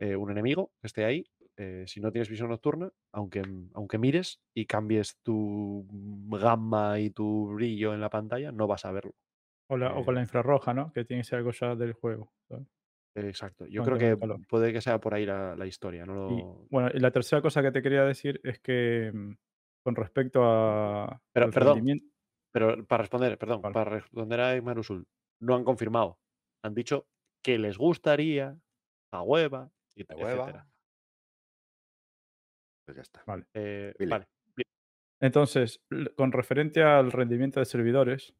eh, 0.00 0.16
un 0.16 0.30
enemigo 0.30 0.72
que 0.80 0.86
esté 0.88 1.04
ahí, 1.04 1.24
eh, 1.56 1.84
si 1.86 2.00
no 2.00 2.10
tienes 2.12 2.28
visión 2.28 2.48
nocturna, 2.50 2.90
aunque, 3.12 3.42
aunque 3.74 3.98
mires 3.98 4.40
y 4.54 4.66
cambies 4.66 5.18
tu 5.22 5.86
gamma 6.30 7.00
y 7.00 7.10
tu 7.10 7.48
brillo 7.54 7.94
en 7.94 8.00
la 8.00 8.10
pantalla, 8.10 8.52
no 8.52 8.66
vas 8.66 8.84
a 8.84 8.92
verlo. 8.92 9.14
O, 9.68 9.76
la- 9.76 9.94
o 9.94 10.04
con 10.06 10.14
la 10.14 10.22
Eh, 10.22 10.26
infrarroja, 10.26 10.72
¿no? 10.72 10.90
Que 10.94 11.04
tiene 11.04 11.20
que 11.22 11.28
ser 11.28 11.38
algo 11.40 11.50
ya 11.52 11.74
del 11.76 11.92
juego. 11.92 12.32
¿sabes? 12.48 12.66
exacto. 13.14 13.66
Yo 13.66 13.82
creo 13.82 13.98
que 13.98 14.16
puede 14.48 14.72
que 14.72 14.80
sea 14.80 15.00
por 15.00 15.14
ahí 15.14 15.26
la, 15.26 15.54
la 15.56 15.66
historia. 15.66 16.06
No 16.06 16.14
Y 16.26 16.42
lo- 16.42 16.70
bueno, 16.70 16.90
y 16.94 17.00
la 17.00 17.10
tercera 17.10 17.42
cosa 17.42 17.62
que 17.62 17.72
te 17.72 17.82
quería 17.82 18.04
decir 18.04 18.40
es 18.44 18.58
que 18.60 19.10
mm, 19.12 19.32
con 19.82 19.94
respecto 19.96 20.42
a, 20.44 21.20
Pero, 21.34 21.46
perdón, 21.52 21.78
rendimiento, 21.78 22.06
pero 22.52 22.86
para 22.86 23.02
responder, 23.02 23.38
perdón, 23.38 23.62
Vale. 23.62 23.74
para 23.74 23.90
responder 23.90 24.40
a 24.40 24.50
Aymar 24.50 24.78
Usul, 24.78 25.08
no 25.40 25.54
han 25.56 25.64
confirmado. 25.64 26.20
Han 26.62 26.74
dicho 26.74 27.08
que 27.42 27.58
les 27.58 27.78
gustaría 27.78 28.58
a 29.12 29.22
hueva, 29.22 29.72
y 29.96 30.04
etcétera. 30.18 30.64
hueva. 30.64 30.66
Pues 32.84 32.96
ya 32.96 33.02
está. 33.02 33.22
vale. 33.26 33.46
Eh, 33.54 33.94
vale. 34.08 34.26
Entonces, 35.20 35.82
con 36.16 36.32
referente 36.32 36.82
al 36.82 37.10
rendimiento 37.12 37.60
de 37.60 37.66
servidores, 37.66 38.34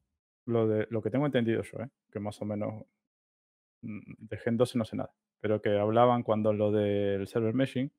lo, 0.45 0.67
de, 0.67 0.87
lo 0.91 1.01
que 1.01 1.09
tengo 1.09 1.25
entendido 1.25 1.63
yo, 1.63 1.79
¿eh? 1.79 1.89
que 2.11 2.19
más 2.19 2.39
o 2.41 2.45
menos 2.45 2.83
mm, 3.81 4.13
de 4.19 4.37
Gen 4.37 4.57
12 4.57 4.77
no 4.77 4.85
sé 4.85 4.95
nada, 4.95 5.15
pero 5.41 5.61
que 5.61 5.77
hablaban 5.79 6.21
cuando 6.23 6.53
lo 6.53 6.71
del 6.71 7.27
server 7.27 7.53
meshing, 7.55 7.91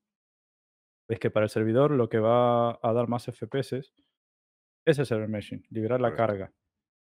es 1.08 1.18
que 1.18 1.30
para 1.30 1.44
el 1.44 1.50
servidor 1.50 1.90
lo 1.92 2.08
que 2.08 2.18
va 2.18 2.72
a 2.82 2.92
dar 2.92 3.08
más 3.08 3.26
FPS 3.28 3.82
es 4.86 4.98
el 4.98 5.06
server 5.06 5.28
meshing, 5.28 5.64
liberar 5.70 6.00
la 6.00 6.10
Correcto. 6.10 6.26
carga. 6.32 6.52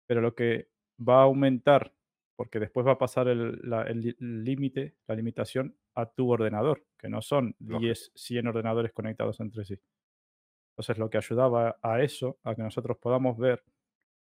Pero 0.07 0.21
lo 0.21 0.35
que 0.35 0.71
va 0.99 1.21
a 1.21 1.25
aumentar, 1.25 1.95
porque 2.37 2.61
después 2.61 2.87
va 2.87 2.93
a 2.93 2.99
pasar 2.99 3.29
el 3.29 3.59
la- 3.69 3.83
el 3.83 4.01
li- 4.01 4.17
límite, 4.21 4.97
la 5.07 5.15
limitación 5.15 5.77
a 5.97 6.07
tu 6.11 6.31
ordenador, 6.31 6.85
que 6.99 7.09
no 7.11 7.23
son 7.23 7.57
Lógico. 7.69 7.97
10, 7.99 8.13
100 8.17 8.47
ordenadores 8.49 8.93
conectados 8.93 9.41
entre 9.41 9.65
sí. 9.67 9.81
Entonces, 10.77 10.99
lo 10.99 11.11
que 11.11 11.19
ayudaba 11.19 11.79
a 11.83 12.03
eso, 12.03 12.39
a 12.45 12.55
que 12.55 12.63
nosotros 12.63 12.99
podamos 12.99 13.39
ver 13.39 13.65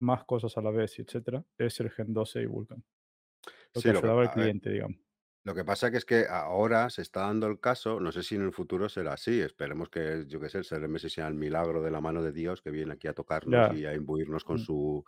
más 0.00 0.24
cosas 0.24 0.56
a 0.58 0.62
la 0.62 0.70
vez, 0.70 0.98
etcétera, 0.98 1.44
es 1.58 1.80
el 1.80 1.90
Gen 1.90 2.14
12 2.14 2.42
y 2.42 2.46
Vulkan. 2.46 2.84
Lo 3.74 3.82
Sí, 3.82 3.88
que 3.88 3.90
lo 3.90 4.02
que, 4.02 4.08
ayudaba 4.08 4.22
al 4.22 4.30
ver, 4.32 4.32
cliente, 4.32 4.70
digamos. 4.70 4.98
lo 5.44 5.54
que 5.54 5.64
pasa 5.64 5.90
que 5.90 5.98
es 5.98 6.04
que 6.04 6.26
ahora 6.28 6.90
se 6.90 7.02
está 7.02 7.22
dando 7.22 7.46
el 7.48 7.60
caso, 7.60 8.00
no 8.00 8.12
sé 8.12 8.22
si 8.22 8.36
en 8.36 8.42
el 8.42 8.52
futuro 8.52 8.88
será 8.88 9.14
así, 9.14 9.40
esperemos 9.40 9.90
que, 9.90 10.24
yo 10.28 10.40
qué 10.40 10.48
sé, 10.50 10.58
el 10.58 10.64
CRMS 10.64 11.10
sea 11.10 11.28
el 11.28 11.34
milagro 11.34 11.82
de 11.82 11.90
la 11.92 12.00
mano 12.02 12.22
de 12.22 12.32
Dios 12.32 12.62
que 12.62 12.70
viene 12.70 12.94
aquí 12.94 13.08
a 13.08 13.14
tocarnos 13.14 13.68
Ya. 13.68 13.70
y 13.70 13.86
a 13.86 13.94
imbuirnos 13.94 14.44
con 14.44 14.58
Mm. 14.58 14.60
su, 14.60 15.04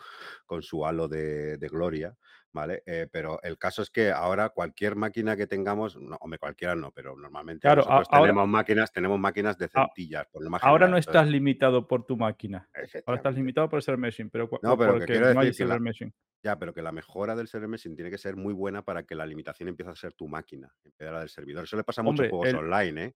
con 0.46 0.62
su 0.62 0.86
halo 0.86 1.08
de, 1.08 1.58
de 1.58 1.68
gloria, 1.68 2.16
¿vale? 2.52 2.82
Eh, 2.86 3.08
pero 3.10 3.40
el 3.42 3.58
caso 3.58 3.82
es 3.82 3.90
que 3.90 4.10
ahora 4.10 4.50
cualquier 4.50 4.94
máquina 4.96 5.36
que 5.36 5.46
tengamos, 5.46 5.96
no, 5.96 6.16
hombre, 6.20 6.38
cualquiera 6.38 6.74
no, 6.74 6.90
pero 6.92 7.16
normalmente 7.16 7.62
Claro, 7.62 7.82
a- 7.82 7.84
nosotros 7.86 8.08
ahora- 8.10 8.22
tenemos 8.30 8.48
máquinas, 8.48 8.92
tenemos 8.92 9.18
máquinas 9.18 9.56
decentillas, 9.58 10.26
por 10.28 10.42
lo 10.44 10.50
más 10.50 10.62
Ahora 10.62 10.86
general, 10.86 10.90
no 10.90 10.96
entonces, 10.98 11.14
estás 11.20 11.28
limitado 11.30 11.88
por 11.88 12.04
tu 12.04 12.16
máquina. 12.16 12.68
Ahora 13.06 13.16
estás 13.16 13.34
limitado 13.34 13.68
por 13.68 13.78
el 13.78 13.82
server 13.82 14.00
meshing, 14.00 14.30
pero, 14.30 14.48
No, 14.62 14.76
pero 14.76 14.92
que 14.94 14.98
porque 15.00 15.20
no 15.20 15.40
hay 15.40 15.48
que 15.48 15.54
server 15.54 15.80
meshing. 15.80 16.12
Ya, 16.44 16.58
pero 16.58 16.74
que 16.74 16.82
la 16.82 16.92
mejora 16.92 17.36
del 17.36 17.46
server 17.48 17.68
meshing 17.68 17.94
tiene 17.94 18.10
que 18.10 18.18
ser 18.18 18.36
muy 18.36 18.52
buena 18.52 18.82
para 18.82 19.04
que 19.04 19.14
la 19.14 19.24
limitación 19.24 19.68
empiece 19.68 19.90
a 19.90 19.94
ser 19.94 20.12
tu 20.14 20.26
máquina, 20.28 20.72
en 20.84 20.90
vez 20.98 21.06
de 21.08 21.12
la 21.12 21.20
del 21.20 21.28
servidor. 21.28 21.64
Eso 21.64 21.76
le 21.76 21.84
pasa 21.84 22.00
a 22.00 22.04
muchos 22.04 22.20
Hombre, 22.26 22.30
juegos 22.30 22.48
el- 22.48 22.56
online, 22.56 23.04
¿eh? 23.04 23.14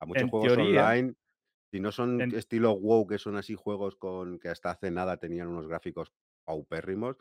A 0.00 0.06
muchos 0.06 0.28
juegos 0.28 0.52
teoría- 0.54 0.82
online, 0.86 1.14
si 1.72 1.80
no 1.80 1.92
son 1.92 2.20
en- 2.20 2.34
estilo 2.34 2.74
WoW, 2.74 3.06
que 3.06 3.18
son 3.18 3.36
así 3.36 3.54
juegos 3.54 3.96
con 3.96 4.38
que 4.38 4.48
hasta 4.48 4.70
hace 4.70 4.90
nada 4.90 5.16
tenían 5.16 5.46
unos 5.48 5.66
gráficos 5.68 6.12
paupérrimos, 6.44 7.16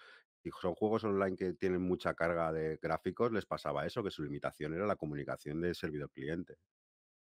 y 0.46 0.52
son 0.62 0.76
juegos 0.76 1.04
online 1.04 1.36
que 1.36 1.54
tienen 1.56 1.82
mucha 1.82 2.14
carga 2.14 2.54
de 2.54 2.78
gráficos, 2.82 3.32
les 3.32 3.46
pasaba 3.46 3.86
eso, 3.86 4.04
que 4.04 4.12
su 4.12 4.24
limitación 4.24 4.74
era 4.74 4.86
la 4.88 4.96
comunicación 4.96 5.62
del 5.62 5.76
servidor 5.76 6.12
cliente. 6.12 6.56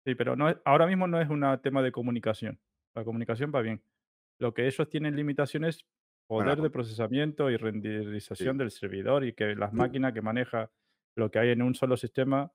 Sí, 0.04 0.14
pero 0.14 0.36
no 0.36 0.48
es- 0.48 0.56
ahora 0.64 0.86
mismo 0.86 1.06
no 1.06 1.20
es 1.20 1.28
un 1.28 1.42
tema 1.62 1.82
de 1.82 1.92
comunicación. 1.92 2.60
La 2.94 3.04
comunicación 3.04 3.52
va 3.54 3.62
bien. 3.62 3.82
Lo 4.38 4.54
que 4.54 4.66
ellos 4.66 4.88
tienen 4.88 5.16
limitaciones 5.16 5.86
Bueno, 6.28 6.50
poder 6.50 6.62
de 6.62 6.70
procesamiento 6.70 7.50
y 7.50 7.56
renderización 7.56 8.54
Sí. 8.54 8.58
del 8.58 8.70
servidor 8.70 9.24
y 9.24 9.32
que 9.32 9.54
las 9.54 9.72
máquinas 9.72 10.12
que 10.12 10.22
maneja 10.22 10.70
lo 11.16 11.30
que 11.30 11.38
hay 11.38 11.50
en 11.50 11.62
un 11.62 11.74
solo 11.74 11.96
sistema 11.96 12.52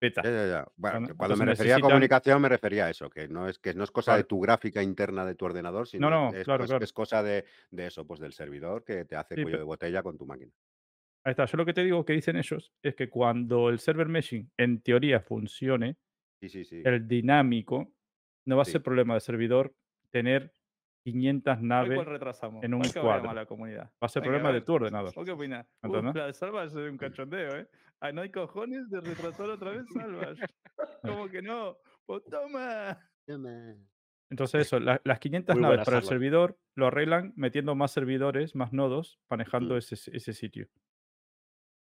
beta. 0.00 0.22
Ya, 0.22 0.30
ya, 0.30 0.46
ya. 0.46 0.66
Cuando 1.16 1.36
me 1.36 1.44
refería 1.46 1.76
a 1.76 1.80
comunicación 1.80 2.42
me 2.42 2.48
refería 2.48 2.86
a 2.86 2.90
eso, 2.90 3.08
que 3.10 3.28
no 3.28 3.48
es, 3.48 3.58
que 3.58 3.74
no 3.74 3.84
es 3.84 3.90
cosa 3.90 4.16
de 4.16 4.24
tu 4.24 4.40
gráfica 4.40 4.82
interna 4.82 5.24
de 5.24 5.34
tu 5.34 5.44
ordenador, 5.44 5.86
sino 5.88 6.10
no, 6.10 6.30
es, 6.30 6.44
claro, 6.44 6.64
cos- 6.64 6.68
claro. 6.68 6.84
es 6.84 6.92
cosa 6.92 7.22
de, 7.22 7.44
de 7.70 7.86
eso, 7.86 8.06
pues 8.06 8.20
del 8.20 8.32
servidor 8.32 8.84
que 8.84 9.04
te 9.04 9.16
hace 9.16 9.34
Sí, 9.36 9.42
cuello 9.42 9.58
de 9.58 9.64
botella 9.64 10.02
con 10.02 10.16
tu 10.18 10.26
máquina. 10.26 10.52
Ahí 11.24 11.32
está. 11.32 11.44
Yo 11.46 11.56
lo 11.58 11.66
que 11.66 11.74
te 11.74 11.84
digo 11.84 12.04
que 12.04 12.12
dicen 12.14 12.36
ellos 12.36 12.72
es 12.82 12.94
que 12.94 13.08
cuando 13.10 13.68
el 13.68 13.78
server 13.80 14.08
meshing 14.08 14.50
en 14.56 14.80
teoría 14.80 15.20
funcione, 15.20 15.96
Sí, 16.40 16.48
sí, 16.48 16.64
sí. 16.64 16.82
el 16.84 17.06
dinámico, 17.08 17.92
no 18.46 18.56
va 18.56 18.62
a 18.62 18.64
ser 18.64 18.82
problema 18.82 19.14
de 19.14 19.20
servidor 19.20 19.74
tener 20.10 20.52
500 21.04 21.56
Hoy 21.58 21.62
naves. 21.64 22.04
retrasamos. 22.04 22.62
en 22.64 22.74
un 22.74 22.80
¿Cuál 22.80 22.92
cabrea 22.92 23.12
cuadro. 23.12 23.26
más 23.28 23.34
la 23.36 23.46
comunidad? 23.46 23.84
Va 24.02 24.06
a 24.06 24.08
ser 24.08 24.22
Venga, 24.22 24.32
problema 24.34 24.52
de 24.54 24.60
tu 24.62 24.72
ordenador. 24.74 25.14
¿Vos 25.14 25.24
qué 25.24 25.30
¿Entendés? 25.32 26.14
la 26.14 26.26
de 26.26 26.32
Salvas 26.34 26.74
es 26.74 26.90
un 26.90 26.96
cachondeo, 26.98 27.56
¿eh? 27.56 27.68
Ah, 28.00 28.12
no 28.12 28.20
hay 28.22 28.30
cojones 28.30 28.88
de 28.90 29.00
retrasar 29.00 29.48
otra 29.50 29.70
vez 29.70 29.86
Salvas. 29.92 30.38
¿Cómo 31.02 31.28
que 31.28 31.42
no? 31.42 31.76
Pues 32.06 32.24
toma. 32.24 32.98
Entonces 34.30 34.62
eso, 34.66 34.78
la- 34.80 35.00
las 35.04 35.18
500 35.18 35.54
Muy 35.56 35.62
naves 35.62 35.84
para 35.84 35.98
el 35.98 36.04
servidor 36.04 36.58
lo 36.74 36.86
arreglan 36.86 37.32
metiendo 37.36 37.74
más 37.74 37.92
servidores, 37.92 38.54
más 38.54 38.72
nodos, 38.72 39.18
manejando 39.30 39.74
Mm. 39.74 39.78
ese, 39.78 39.94
ese 40.16 40.32
sitio. 40.32 40.68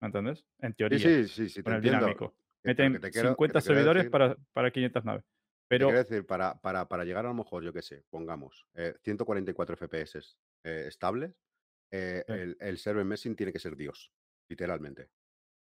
¿Me 0.02 0.08
entendés? 0.08 0.46
En 0.60 0.74
teoría, 0.74 0.98
sí, 1.00 1.28
sí, 1.28 1.50
sí, 1.50 1.56
te 1.56 1.64
con 1.64 1.74
el 1.74 1.78
entiendo. 1.78 2.00
dinámico. 2.00 2.36
Meten 2.64 2.94
que 2.94 3.00
te 3.00 3.12
quiero- 3.12 3.30
que 3.30 3.34
50 3.34 3.60
te 3.60 3.66
quiero 3.66 3.76
servidores 3.76 4.10
para, 4.10 4.36
para 4.54 4.72
500 4.72 5.06
naves. 5.06 5.26
Pero 5.70 5.88
quiero 5.88 6.04
decir, 6.04 6.26
para, 6.26 6.60
para, 6.62 6.88
para 6.90 7.06
llegar 7.06 7.26
a 7.26 7.30
lo 7.30 7.36
mejor, 7.36 7.64
yo 7.64 7.72
qué 7.74 7.82
sé, 7.82 8.04
pongamos 8.10 8.68
eh, 8.74 8.96
144 9.04 9.76
FPS 9.78 10.20
eh, 10.64 10.86
estables, 10.88 11.34
eh, 11.92 12.24
Sí. 12.28 12.34
el, 12.34 12.58
el 12.60 12.78
server 12.78 13.06
meshing 13.06 13.36
tiene 13.36 13.54
que 13.54 13.60
ser 13.60 13.76
Dios, 13.78 14.12
literalmente. 14.50 15.10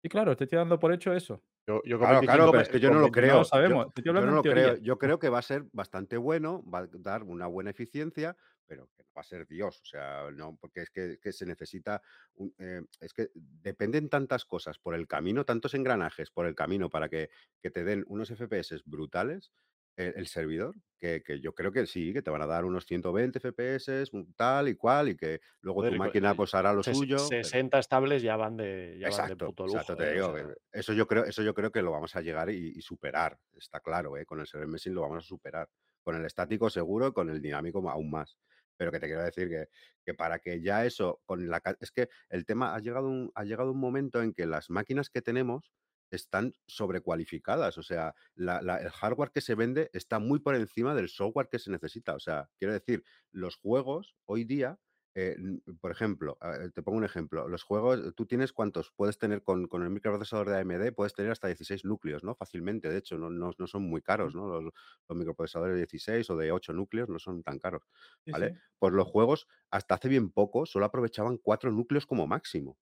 sí, 0.02 0.08
claro, 0.08 0.36
te 0.36 0.44
estoy 0.44 0.58
dando 0.58 0.78
por 0.78 0.92
hecho 0.92 1.12
eso. 1.12 1.44
Yo, 1.68 1.82
yo 1.84 1.98
con 1.98 2.08
Claro, 2.08 2.20
25 2.20 2.36
claro, 2.36 2.50
pero 2.50 2.58
me- 2.58 2.62
es 2.62 2.68
que 2.70 2.80
yo 2.80 2.88
con 2.88 2.94
no 2.96 3.00
lo 3.00 3.12
25 3.12 3.20
creo. 3.20 3.32
No 3.34 3.38
lo 3.40 3.44
sabemos, 3.44 3.86
Yo 4.02 4.12
no 4.12 4.20
lo 4.32 4.42
creo. 4.42 4.76
Yo 4.78 4.98
creo 4.98 5.18
que 5.18 5.28
va 5.28 5.38
a 5.38 5.42
ser 5.42 5.66
bastante 5.72 6.16
bueno, 6.16 6.64
va 6.68 6.80
a 6.80 6.86
dar 6.90 7.22
una 7.22 7.46
buena 7.46 7.70
eficiencia, 7.70 8.36
pero 8.66 8.88
que 8.96 9.02
no 9.04 9.10
va 9.16 9.20
a 9.20 9.24
ser 9.24 9.46
Dios. 9.46 9.80
O 9.82 9.84
sea, 9.84 10.30
no, 10.32 10.56
porque 10.56 10.80
es 10.82 10.90
que, 10.90 11.18
que 11.20 11.32
se 11.32 11.46
necesita. 11.46 12.02
un- 12.34 12.54
eh, 12.58 12.82
es 13.00 13.12
que 13.12 13.30
dependen 13.34 14.08
tantas 14.08 14.44
cosas 14.46 14.78
por 14.78 14.94
el 14.94 15.06
camino, 15.06 15.44
tantos 15.44 15.74
engranajes 15.74 16.30
por 16.30 16.46
el 16.46 16.54
camino 16.54 16.88
para 16.90 17.08
que, 17.08 17.28
que 17.60 17.70
te 17.70 17.84
den 17.84 18.04
unos 18.08 18.30
FPS 18.30 18.80
brutales. 18.86 19.52
Eh, 20.00 20.12
El, 20.16 20.26
servidor, 20.26 20.74
que, 20.98 21.22
que 21.22 21.40
yo 21.40 21.54
creo 21.54 21.72
que 21.72 21.86
sí, 21.86 22.12
que 22.12 22.22
te 22.22 22.30
van 22.30 22.42
a 22.42 22.46
dar 22.46 22.64
unos 22.64 22.86
120 22.86 23.38
FPS, 23.38 24.04
tal 24.36 24.68
y 24.68 24.74
cual, 24.74 25.08
y 25.10 25.16
que 25.16 25.40
luego 25.60 25.82
tu 25.88 25.96
máquina 25.96 26.34
pues 26.34 26.54
hará 26.54 26.72
lo 26.72 26.82
suyo. 26.82 27.16
pero- 27.28 27.44
60 27.44 27.78
estables 27.78 28.22
ya 28.22 28.36
van 28.36 28.56
de, 28.56 28.96
ya 28.98 29.08
van 29.08 29.26
de 29.28 29.34
Exacto, 29.34 29.46
puto 29.46 29.66
lujo. 29.66 29.78
exacto, 29.78 30.02
te 30.02 30.10
¿eh? 30.10 30.14
digo, 30.14 30.28
O 30.28 30.36
sea, 30.36 30.46
que 30.46 30.54
eso 30.72 30.92
yo 30.92 31.06
creo, 31.06 31.24
eso 31.24 31.42
yo 31.42 31.54
creo 31.54 31.70
que 31.70 31.82
lo 31.82 31.90
vamos 31.90 32.14
a 32.16 32.20
llegar 32.20 32.50
y, 32.50 32.72
y 32.76 32.80
superar, 32.82 33.38
está 33.56 33.80
claro, 33.80 34.16
¿eh? 34.16 34.24
Con 34.26 34.40
el 34.40 34.46
server 34.46 34.68
meshing 34.68 34.94
lo 34.94 35.02
vamos 35.02 35.18
a 35.24 35.28
superar. 35.28 35.68
Con 36.02 36.16
el 36.16 36.24
estático 36.24 36.70
seguro 36.70 37.12
con 37.12 37.28
el 37.30 37.40
dinámico 37.42 37.88
aún 37.90 38.10
más. 38.10 38.38
Pero 38.76 38.90
que 38.90 38.98
te 39.00 39.06
quiero 39.06 39.22
decir 39.22 39.50
que, 39.50 39.66
que 40.02 40.14
para 40.14 40.38
que 40.38 40.62
ya 40.62 40.86
eso, 40.86 41.20
con 41.26 41.46
la 41.50 41.60
es 41.80 41.90
que 41.90 42.08
el 42.30 42.46
tema 42.46 42.74
ha 42.74 42.78
llegado 42.78 43.06
un, 43.08 43.30
ha 43.34 43.44
llegado 43.44 43.70
un 43.72 43.78
momento 43.78 44.22
en 44.22 44.32
que 44.32 44.46
las 44.46 44.70
máquinas 44.70 45.10
que 45.10 45.20
tenemos 45.20 45.70
están 46.10 46.54
sobrecualificadas. 46.66 47.78
O 47.78 47.82
sea, 47.82 48.14
la- 48.34 48.62
la- 48.62 48.78
el 48.78 48.90
hardware 48.90 49.30
que 49.32 49.40
se 49.40 49.54
vende 49.54 49.90
está 49.92 50.18
muy 50.18 50.40
por 50.40 50.54
encima 50.56 50.94
del 50.94 51.08
software 51.08 51.48
que 51.50 51.58
se 51.58 51.70
necesita. 51.70 52.14
O 52.14 52.20
sea, 52.20 52.50
quiero 52.58 52.72
decir, 52.74 53.04
los 53.32 53.56
juegos 53.56 54.16
hoy 54.26 54.44
día 54.44 54.78
eh, 55.16 55.36
por 55.80 55.90
ejemplo, 55.90 56.38
te 56.74 56.82
pongo 56.82 56.98
un 56.98 57.04
ejemplo. 57.04 57.48
Los 57.48 57.64
juegos, 57.64 58.14
tú 58.14 58.26
tienes 58.26 58.52
cuántos 58.52 58.92
puedes 58.94 59.18
tener 59.18 59.42
con, 59.42 59.66
con 59.66 59.82
el 59.82 59.90
microprocesador 59.90 60.48
de 60.48 60.56
AMD, 60.56 60.92
puedes 60.92 61.14
tener 61.14 61.32
hasta 61.32 61.48
16 61.48 61.84
núcleos, 61.84 62.22
¿no? 62.22 62.36
Fácilmente, 62.36 62.88
de 62.88 62.98
hecho, 62.98 63.18
no, 63.18 63.28
no- 63.28 63.50
no 63.58 63.66
son 63.66 63.82
muy 63.82 64.02
caros, 64.02 64.34
¿no? 64.36 64.46
Los, 64.60 64.72
los 65.08 65.18
microprocesadores 65.18 65.74
de 65.74 65.78
16 65.80 66.30
o 66.30 66.36
de 66.36 66.52
8 66.52 66.72
núcleos 66.72 67.08
no 67.08 67.18
son 67.18 67.42
tan 67.42 67.58
caros, 67.58 67.82
¿vale? 68.30 68.52
sí, 68.52 68.60
Pues 68.78 68.92
los 68.92 69.06
juegos, 69.08 69.48
hasta 69.70 69.96
hace 69.96 70.08
bien 70.08 70.30
poco, 70.30 70.64
solo 70.66 70.84
aprovechaban 70.86 71.38
4 71.38 71.72
núcleos 71.72 72.06
como 72.06 72.26
máximo. 72.26 72.78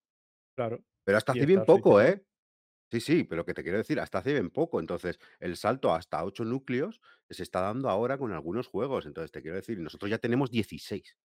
claro. 0.54 0.84
Pero 1.04 1.18
hasta 1.18 1.32
hace 1.32 1.46
bien 1.46 1.64
poco. 1.64 2.00
¿eh? 2.00 2.24
Sí, 2.90 3.00
sí, 3.00 3.24
pero 3.24 3.44
que 3.44 3.52
te 3.52 3.62
quiero 3.62 3.76
decir, 3.78 4.00
hasta 4.00 4.18
hace 4.18 4.32
bien 4.32 4.50
poco. 4.50 4.80
Entonces, 4.80 5.18
el 5.40 5.56
salto 5.56 5.92
hasta 5.94 6.24
8 6.24 6.44
núcleos 6.44 7.00
se 7.28 7.42
está 7.42 7.60
dando 7.60 7.90
ahora 7.90 8.16
con 8.16 8.32
algunos 8.32 8.66
juegos. 8.66 9.04
Entonces, 9.04 9.30
te 9.30 9.42
quiero 9.42 9.56
decir, 9.56 9.78
nosotros 9.78 10.10
ya 10.10 10.18
tenemos 10.18 10.50
16. 10.50 11.16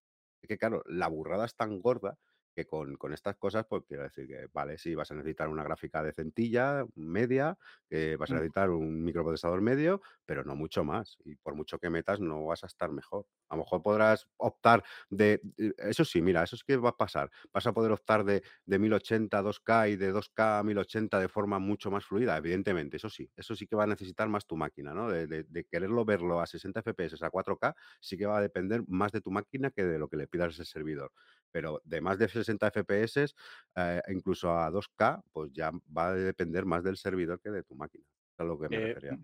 Es 0.41 0.47
que, 0.49 0.57
claro, 0.57 0.83
la 0.87 1.07
burrada 1.07 1.45
es 1.45 1.55
tan 1.55 1.79
gorda 1.79 2.17
que 2.53 2.65
con, 2.65 2.95
con 2.95 3.13
estas 3.13 3.35
cosas, 3.37 3.65
pues 3.67 3.83
quiero 3.87 4.03
decir 4.03 4.27
que, 4.27 4.47
vale, 4.53 4.77
sí, 4.77 4.95
vas 4.95 5.11
a 5.11 5.15
necesitar 5.15 5.49
una 5.49 5.63
gráfica 5.63 6.03
decentilla, 6.03 6.85
media, 6.95 7.57
que 7.89 8.15
vas 8.17 8.31
a 8.31 8.35
necesitar 8.35 8.69
un 8.69 9.03
microprocesador 9.03 9.61
medio, 9.61 10.01
pero 10.25 10.43
no 10.43 10.55
mucho 10.55 10.83
más. 10.83 11.17
Y 11.25 11.35
por 11.35 11.55
mucho 11.55 11.79
que 11.79 11.89
metas, 11.89 12.19
no 12.19 12.45
vas 12.45 12.63
a 12.63 12.67
estar 12.67 12.91
mejor. 12.91 13.25
A 13.49 13.55
lo 13.55 13.63
mejor 13.63 13.81
podrás 13.81 14.27
optar 14.37 14.83
de... 15.09 15.39
de- 15.43 15.73
Eso 15.77 16.05
sí, 16.05 16.21
mira, 16.21 16.43
eso 16.43 16.55
es 16.55 16.63
que 16.63 16.77
va 16.77 16.89
a 16.89 16.97
pasar. 16.97 17.29
Vas 17.53 17.67
a 17.67 17.73
poder 17.73 17.91
optar 17.91 18.23
de, 18.23 18.43
de 18.65 18.79
1080 18.79 19.39
a 19.39 19.41
2K 19.41 19.89
y 19.89 19.95
de 19.95 20.11
2K 20.11 20.59
a 20.59 20.63
1080 20.63 21.19
de 21.19 21.27
forma 21.29 21.59
mucho 21.59 21.91
más 21.91 22.05
fluida, 22.05 22.37
evidentemente, 22.37 22.97
eso 22.97 23.09
sí. 23.09 23.29
Eso 23.35 23.55
sí 23.55 23.67
que 23.67 23.75
va 23.75 23.83
a 23.83 23.87
necesitar 23.87 24.29
más 24.29 24.45
tu 24.47 24.55
máquina, 24.57 24.93
¿no? 24.93 25.09
De, 25.09 25.27
de- 25.27 25.43
de 25.43 25.65
quererlo 25.65 26.05
verlo 26.05 26.39
a 26.41 26.47
60 26.47 26.79
FPS, 26.81 27.17
a 27.25 27.29
4K, 27.29 27.75
sí 28.01 28.17
que 28.17 28.25
va 28.25 28.37
a 28.37 28.41
depender 28.41 28.83
más 28.87 29.11
de 29.11 29.21
tu 29.21 29.31
máquina 29.31 29.71
que 29.71 29.83
de 29.83 29.99
lo 29.99 30.07
que 30.09 30.17
le 30.17 30.27
pidas 30.27 30.47
a 30.47 30.51
ese 30.51 30.65
servidor. 30.65 31.11
Pero 31.53 31.81
de 31.85 32.01
más 32.01 32.17
de 32.19 32.27
60 32.27 32.71
FPS, 32.71 33.33
eh, 33.77 34.01
incluso 34.09 34.51
a 34.51 34.69
2K, 34.71 35.21
pues 35.31 35.51
ya 35.53 35.71
va 35.97 36.07
a 36.09 36.13
depender 36.15 36.65
más 36.65 36.83
del 36.83 36.97
servidor 36.97 37.39
que 37.39 37.51
de 37.51 37.63
tu 37.63 37.75
máquina. 37.75 38.03
Es 38.33 38.39
a 38.39 38.43
lo 38.43 38.59
que 38.59 38.67
me 38.69 38.77
Eh, 38.77 38.87
refería. 38.95 39.17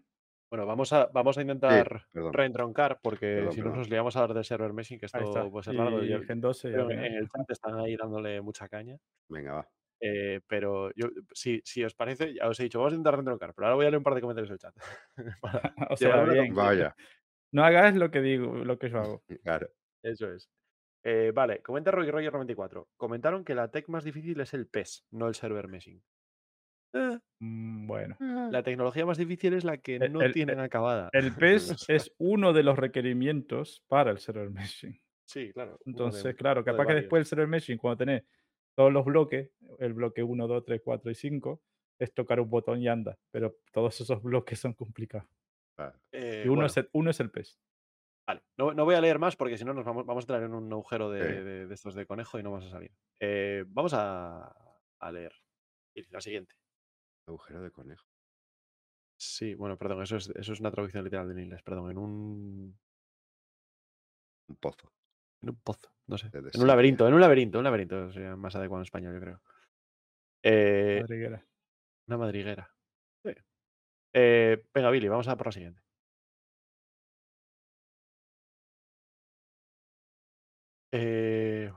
Bueno, 0.51 0.65
vamos 0.65 0.93
a, 0.93 1.07
vamos 1.13 1.37
a 1.37 1.41
intentar 1.41 2.05
reentroncar 2.31 2.99
porque 3.03 3.47
si 3.51 3.61
no 3.61 3.75
nos 3.75 3.89
liamos 3.89 4.15
a 4.15 4.21
hablar 4.21 4.37
de 4.37 4.43
server 4.43 4.73
meshing, 4.73 4.99
que 4.99 5.05
esto 5.07 5.19
puede 5.51 5.63
ser 5.63 5.75
largo. 5.75 6.03
Y 6.03 6.09
Yo, 6.09 6.21
Gen 6.23 6.41
12 6.41 6.71
creo 6.71 6.83
al 6.83 6.87
que 6.87 6.93
final. 6.95 7.11
en 7.11 7.17
el 7.17 7.29
chat 7.29 7.49
están 7.51 7.79
ahí 7.79 7.95
dándole 7.97 8.41
mucha 8.41 8.67
caña. 8.69 8.97
Venga, 9.27 9.53
va. 9.53 9.69
eh, 10.01 10.39
pero 10.47 10.91
yo, 10.95 11.07
si, 11.33 11.61
si 11.65 11.83
os 11.83 11.93
parece, 11.93 12.33
ya 12.33 12.47
os 12.47 12.59
he 12.59 12.63
dicho, 12.63 12.79
vamos 12.79 12.93
a 12.93 12.95
intentar 12.95 13.15
reentroncar, 13.15 13.53
pero 13.53 13.67
ahora 13.67 13.75
voy 13.75 13.85
a 13.85 13.89
leer 13.89 13.97
un 13.99 14.03
par 14.03 14.15
de 14.15 14.21
comentarios 14.21 14.49
del 14.49 14.59
chat. 14.59 14.75
O 15.91 15.97
sea, 15.97 16.23
bien. 16.23 16.53
Vaya, 16.55 16.95
No 17.51 17.63
hagas 17.63 17.95
lo 17.95 18.09
que 18.11 18.21
digo, 18.21 18.55
lo 18.63 18.77
que 18.79 18.89
yo 18.89 18.99
hago. 18.99 19.23
claro. 19.43 19.69
Eso 20.03 20.31
es. 20.31 20.49
Eh, 21.03 21.31
vale, 21.33 21.61
comenta 21.61 21.91
Roy 21.91 22.09
Roger 22.11 22.33
94. 22.33 22.89
Comentaron 22.97 23.45
que 23.45 23.55
la 23.55 23.69
tech 23.71 23.87
más 23.87 24.03
difícil 24.03 24.39
es 24.41 24.53
el 24.53 24.67
PES, 24.67 25.05
no 25.11 25.27
el 25.27 25.35
server 25.35 25.67
meshing. 25.67 26.01
Eh, 26.93 27.19
Mm, 27.41 27.87
Bueno. 27.87 28.17
la 28.19 28.63
tecnología 28.63 29.05
más 29.05 29.17
difícil 29.17 29.53
es 29.53 29.63
la 29.63 29.77
que 29.77 29.95
El- 29.95 30.11
no 30.11 30.21
el- 30.21 30.33
tienen 30.33 30.59
acabada. 30.59 31.09
El 31.13 31.31
PES 31.39 31.85
es 31.87 32.11
uno 32.17 32.51
de 32.51 32.63
los 32.63 32.77
requerimientos 32.77 33.81
para 33.87 34.11
el 34.11 34.17
server 34.19 34.49
meshing. 34.49 34.99
Sí, 35.25 35.53
claro. 35.53 35.73
de- 35.85 35.91
Entonces, 35.91 36.35
claro, 36.35 36.61
de 36.63 36.65
capaz 36.65 36.87
que 36.87 36.95
después 36.95 37.21
el 37.21 37.25
server 37.27 37.47
meshing, 37.47 37.77
cuando 37.77 37.97
tenés 37.97 38.23
todos 38.75 38.91
los 38.91 39.05
bloques, 39.05 39.51
el 39.77 39.93
bloque 39.93 40.23
1, 40.23 40.47
2, 40.47 40.65
3, 40.65 40.81
4 40.83 41.11
y 41.11 41.15
5, 41.15 41.61
es 41.99 42.13
tocar 42.13 42.39
un 42.41 42.49
botón 42.49 42.81
y 42.81 42.87
anda. 42.87 43.17
Pero 43.31 43.57
todos 43.71 44.01
esos 44.01 44.21
bloques 44.23 44.59
son 44.59 44.73
complicados. 44.73 45.29
Eh, 46.11 46.41
Y 46.45 46.47
uno, 46.47 46.55
bueno, 46.55 46.65
es, 46.67 46.77
el, 46.77 46.89
uno 46.93 47.09
es 47.11 47.19
el 47.21 47.29
PES. 47.31 47.57
Vale, 48.29 48.43
no, 48.57 48.75
no 48.75 48.85
voy 48.85 48.93
a 48.93 49.01
leer 49.01 49.17
más 49.17 49.35
porque 49.35 49.57
si 49.57 49.65
no 49.65 49.73
nos 49.73 49.83
vamos, 49.83 50.05
vamos 50.05 50.21
a 50.21 50.25
entrar 50.25 50.43
en 50.43 50.53
un 50.53 50.71
agujero 50.71 51.09
de, 51.09 51.19
Sí. 51.19 51.33
de- 51.43 51.65
de 51.65 51.73
estos 51.73 51.95
de 51.95 52.05
conejo 52.05 52.37
y 52.37 52.43
no 52.43 52.51
vamos 52.51 52.67
a 52.67 52.69
salir. 52.69 52.91
Eh, 53.19 53.63
vamos 53.67 53.91
a, 53.95 54.53
a 54.99 55.11
leer. 55.11 55.33
La 56.11 56.21
siguiente. 56.21 56.53
Agujero 57.27 57.63
de 57.63 57.71
conejo. 57.71 58.05
Sí, 59.17 59.55
bueno, 59.55 59.77
perdón, 59.79 60.03
eso 60.03 60.15
es, 60.17 60.29
eso 60.29 60.53
es 60.53 60.59
una 60.59 60.69
traducción 60.69 61.03
literal 61.03 61.27
del 61.27 61.39
inglés, 61.39 61.63
perdón, 61.63 61.89
en 61.89 61.97
un, 61.97 62.79
Un 64.47 64.55
pozo. 64.57 64.93
en 65.41 65.49
un 65.49 65.59
pozo, 65.61 65.91
no 66.05 66.17
sé. 66.19 66.29
En 66.31 66.61
un 66.61 66.67
laberinto, 66.67 67.07
en 67.07 67.15
un 67.15 67.21
laberinto, 67.21 67.57
un 67.57 67.63
laberinto, 67.63 68.11
sería 68.11 68.35
más 68.35 68.55
adecuado 68.55 68.81
en 68.81 68.85
español, 68.85 69.15
yo 69.15 69.19
creo. 69.21 69.41
Eh, 70.43 70.99
Madriguera. 71.01 71.43
una 72.07 72.17
madriguera. 72.17 72.69
Sí. 73.25 73.31
Eh, 74.13 74.63
venga, 74.71 74.91
Billy, 74.91 75.07
vamos 75.07 75.27
a 75.27 75.35
por 75.35 75.47
la 75.47 75.51
siguiente. 75.51 75.81
Eh, 80.91 81.71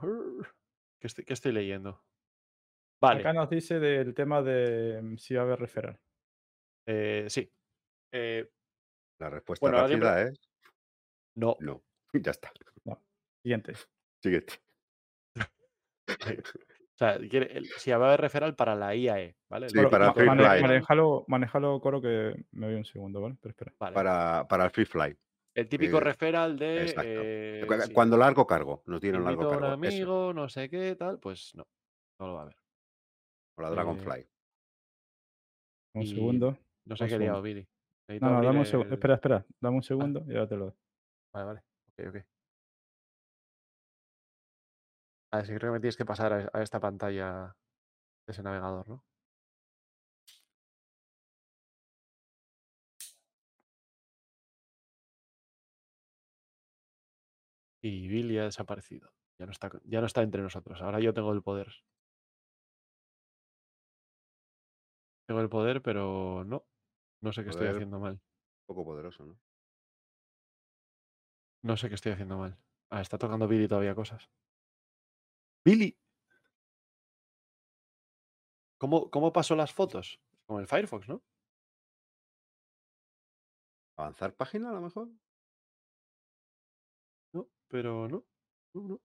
¿qué, 1.01 1.07
estoy, 1.07 1.25
qué 1.25 1.33
estoy 1.35 1.53
leyendo? 1.53 2.03
Vale, 3.01 3.21
Acá 3.21 3.33
nos 3.33 3.51
dice 3.51 3.81
del 3.81 4.15
tema 4.15 4.43
de 4.43 5.01
mm, 5.03 5.17
si 5.17 5.35
va 5.35 5.43
a 5.43 5.45
haber 5.45 5.59
referral. 5.61 5.99
eh, 6.87 7.27
sí. 7.29 7.53
Eh, 8.13 8.49
La 9.19 9.31
respuesta 9.31 9.65
Bueno, 9.67 9.79
alguien 9.79 10.01
rápida 10.01 10.23
es 10.29 10.41
no, 11.35 11.57
no. 11.61 11.83
Ya 12.15 12.31
está. 12.31 12.53
Siguiente. 13.43 13.73
Siguiente. 14.23 14.55
O 15.35 16.95
sea, 16.95 17.19
si 17.79 17.91
va 17.91 17.97
a 18.05 18.09
haber 18.09 18.21
referral 18.21 18.55
para 18.55 18.77
la 18.77 18.95
IAE, 18.95 19.35
¿vale? 19.49 19.69
Sí, 19.71 19.79
para 19.91 20.13
Free 20.13 20.27
mane- 20.27 20.45
Fly. 20.49 20.63
manejalo, 20.63 21.25
manejalo, 21.27 21.81
Coro, 21.81 22.01
que 22.01 22.35
me 22.53 22.67
voy 22.67 22.77
un 22.77 22.85
segundo, 22.85 23.21
¿vale? 23.21 23.37
Pero 23.41 23.51
espera. 23.51 23.75
vale. 23.81 23.95
Para, 23.95 24.47
para 24.47 24.65
el 24.67 24.71
free 24.71 24.85
fly. 24.85 25.17
El 25.55 25.69
típico 25.69 25.99
eh, 25.99 26.01
referral 26.01 26.59
de. 26.59 26.95
eh, 27.05 27.67
sí, 27.87 27.93
Cuando 27.93 28.17
largo 28.17 28.47
cargo, 28.47 28.83
nos 28.87 29.01
dieron 29.01 29.25
largo 29.25 29.43
un 29.43 29.49
cargo. 29.49 29.67
Eso. 29.67 29.75
amigo, 29.75 30.33
no 30.33 30.49
sé 30.49 30.69
qué, 30.71 30.97
tal, 30.97 31.19
pues 31.19 31.55
no. 31.55 31.65
No 32.19 32.27
lo 32.29 32.35
va 32.35 32.41
a 32.41 32.43
haber. 32.45 32.57
O 33.57 33.63
la 33.63 33.69
eh, 33.69 33.71
Dragonfly. 33.73 34.27
Un 35.95 36.07
segundo. 36.07 36.59
No 36.87 36.97
sé 36.97 37.07
qué 37.07 37.15
he 37.15 37.19
liado. 37.19 37.43
Billy. 37.43 37.69
Necesito 38.09 38.27
No, 38.27 38.39
no, 38.39 38.45
dame 38.45 38.59
un 38.61 38.67
segundo. 38.67 38.89
el- 38.89 38.95
Espera, 38.95 39.15
espera. 39.15 39.47
Dame 39.61 39.77
un 39.77 39.83
segundo 39.83 40.25
y 40.27 40.33
ahora 40.33 40.49
te 40.49 40.57
lo 40.57 40.65
doy. 40.67 40.75
Vale, 41.33 41.47
vale. 41.47 41.63
Ok, 41.89 42.09
ok. 42.09 42.27
A 45.33 45.37
ver, 45.39 45.47
sí, 45.47 45.55
creo 45.55 45.71
que 45.71 45.77
me 45.77 45.81
tienes 45.81 45.97
que 45.97 46.05
pasar 46.05 46.33
a, 46.33 46.51
a 46.53 46.63
esta 46.63 46.81
pantalla 46.81 47.57
de 48.27 48.33
ese 48.33 48.43
navegador, 48.43 48.89
¿no? 48.89 49.05
Y 57.83 58.09
Billy 58.09 58.39
ha 58.39 58.45
desaparecido. 58.45 59.13
Ya 59.39 59.47
no 59.47 59.53
está, 59.53 59.71
ya 59.85 60.01
no 60.01 60.07
está 60.07 60.23
entre 60.23 60.41
nosotros. 60.43 60.81
Ahora 60.81 61.01
yo 61.01 61.13
tengo 61.13 61.33
el 61.33 61.43
poder. 61.43 61.73
Tengo 65.27 65.41
el 65.41 65.49
poder, 65.49 65.83
pero 65.83 66.45
no. 66.45 66.65
No 67.21 67.33
sé 67.33 67.43
qué 67.43 67.51
estoy 67.51 67.63
Poder. 67.67 67.77
haciendo 67.77 67.99
mal. 67.99 68.21
Poco 68.67 68.85
poderoso, 68.85 69.25
¿no? 69.25 69.39
No 71.63 71.77
sé 71.77 71.89
qué 71.89 71.95
estoy 71.95 72.13
haciendo 72.13 72.39
mal. 72.39 72.59
Ah, 72.91 73.01
está 73.01 73.19
tocando 73.19 73.49
Billy 73.49 73.69
todavía 73.69 73.95
cosas. 73.95 74.29
¡Billy! 75.65 75.97
¿Cómo, 78.79 79.11
cómo 79.11 79.33
pasó 79.33 79.55
las 79.55 79.73
fotos? 79.73 80.21
Con 80.47 80.61
el 80.61 80.67
Firefox, 80.67 81.09
¿no? 81.09 81.23
¿Avanzar 83.97 84.35
página 84.35 84.71
a 84.71 84.73
lo 84.73 84.81
mejor? 84.81 85.09
Pero 87.73 88.07
no. 88.07 88.23
No, 88.75 88.83
no. 88.89 89.01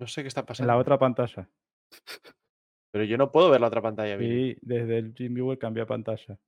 No 0.00 0.06
sé 0.06 0.22
qué 0.22 0.28
está 0.28 0.40
En 0.40 0.46
pasando. 0.46 0.72
la 0.72 0.78
otra 0.78 0.98
pantalla. 0.98 1.48
Pero 2.90 3.04
yo 3.04 3.18
no 3.18 3.30
puedo 3.30 3.50
ver 3.50 3.60
la 3.60 3.66
otra 3.68 3.82
pantalla. 3.82 4.18
Sí, 4.18 4.56
desde 4.62 4.98
el 4.98 5.14
TeamViewer 5.14 5.58
cambia 5.58 5.84
pantalla. 5.86 6.38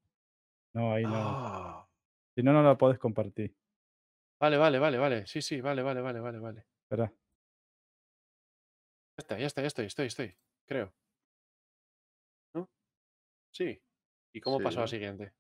No, 0.75 0.93
ahí 0.95 1.05
no. 1.05 1.13
Ah, 1.15 1.89
Si 2.35 2.43
no, 2.43 2.53
no 2.55 2.63
la 2.63 2.77
podés 2.79 2.99
compartir. 2.99 3.55
Vale, 4.41 4.57
vale, 4.57 4.79
vale, 4.79 4.97
vale. 4.99 5.27
Sí, 5.27 5.43
sí, 5.43 5.61
vale, 5.61 5.83
vale, 5.83 6.01
vale, 6.01 6.21
vale, 6.21 6.39
vale. 6.39 6.67
Espera. 6.85 7.13
Ya 9.17 9.23
está, 9.23 9.39
ya 9.39 9.47
está, 9.47 9.61
ya 9.61 9.67
estoy, 9.69 9.87
estoy, 9.87 10.07
estoy. 10.07 10.37
Creo. 10.67 10.93
¿No? 12.55 12.69
Sí. 13.53 13.81
¿Y 14.33 14.41
cómo 14.41 14.59
Sí, 14.59 14.65
pasó 14.65 14.79
a 14.81 14.83
la 14.83 14.89
siguiente? 14.89 15.33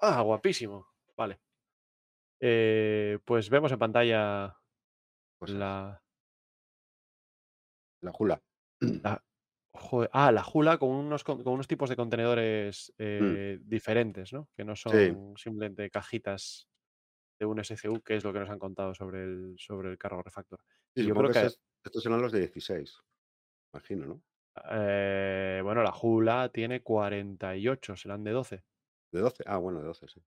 Ah, 0.00 0.22
guapísimo. 0.22 0.86
Vale. 1.16 1.40
Eh, 2.40 3.18
pues 3.24 3.50
vemos 3.50 3.72
en 3.72 3.78
pantalla 3.78 4.56
la, 5.40 6.02
La 8.00 8.12
jula. 8.12 8.40
la- 8.80 9.24
joder, 9.74 10.10
ah, 10.12 10.32
la 10.32 10.42
Jula 10.42 10.78
con 10.78 10.90
unos, 10.90 11.24
con, 11.24 11.46
unos 11.46 11.68
tipos 11.68 11.88
de 11.90 11.96
contenedores 11.96 12.92
Mm. 12.98 12.98
eh, 12.98 13.58
diferentes, 13.62 14.32
¿no? 14.32 14.48
Que 14.56 14.64
no 14.64 14.76
Sí. 14.76 14.82
son 14.82 15.34
simplemente 15.36 15.90
cajitas 15.90 16.68
de 17.40 17.46
un 17.46 17.60
SCU, 17.60 18.00
que 18.02 18.16
es 18.16 18.24
lo 18.24 18.32
que 18.32 18.40
nos 18.40 18.50
han 18.50 18.58
contado 18.58 18.94
sobre 18.94 19.22
el, 19.24 19.54
sobre 19.58 19.90
el 19.90 19.98
cargo 19.98 20.22
refactor. 20.22 20.60
Sí, 20.96 21.06
yo 21.06 21.14
creo 21.14 21.30
que 21.30 21.50
estos 21.84 22.02
serán 22.02 22.22
los 22.22 22.32
de 22.32 22.40
16. 22.40 22.98
Imagino, 23.72 24.06
¿no? 24.06 24.22
eh, 24.70 25.60
bueno, 25.62 25.82
la 25.82 25.92
Jula 25.92 26.50
tiene 26.52 26.82
48, 26.82 27.96
serán 27.96 28.24
de 28.24 28.32
12. 28.32 28.64
De 29.12 29.20
12. 29.20 29.44
Ah, 29.46 29.58
bueno, 29.58 29.80
de 29.80 29.86
12, 29.86 30.06
sí. 30.08 30.22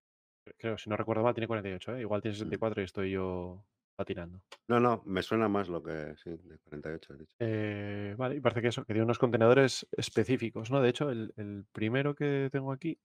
Creo, 0.57 0.77
si 0.77 0.89
no 0.89 0.97
recuerdo 0.97 1.23
mal, 1.23 1.33
tiene 1.33 1.47
48, 1.47 1.95
¿eh? 1.95 2.01
Igual 2.01 2.21
tiene 2.21 2.33
Mm. 2.33 2.37
64 2.39 2.81
y 2.81 2.85
estoy 2.85 3.11
yo 3.11 3.63
patinando. 3.95 4.41
No, 4.67 4.79
no, 4.79 5.03
me 5.05 5.21
suena 5.21 5.47
más 5.47 5.69
lo 5.69 5.83
que. 5.83 6.15
Sí, 6.17 6.31
de 6.31 6.57
48 6.59 7.13
has 7.13 7.19
dicho. 7.19 7.35
Eh, 7.39 8.15
vale, 8.17 8.35
y 8.35 8.39
parece 8.39 8.61
que 8.61 8.67
eso, 8.67 8.81
que 8.85 8.93
tiene 8.93 9.03
unos 9.03 9.19
contenedores 9.19 9.87
específicos, 9.91 10.69
¿no? 10.71 10.81
De 10.81 10.89
hecho, 10.89 11.09
el, 11.09 11.33
el 11.37 11.65
primero 11.71 12.15
que 12.15 12.49
tengo 12.51 12.71
aquí, 12.71 12.99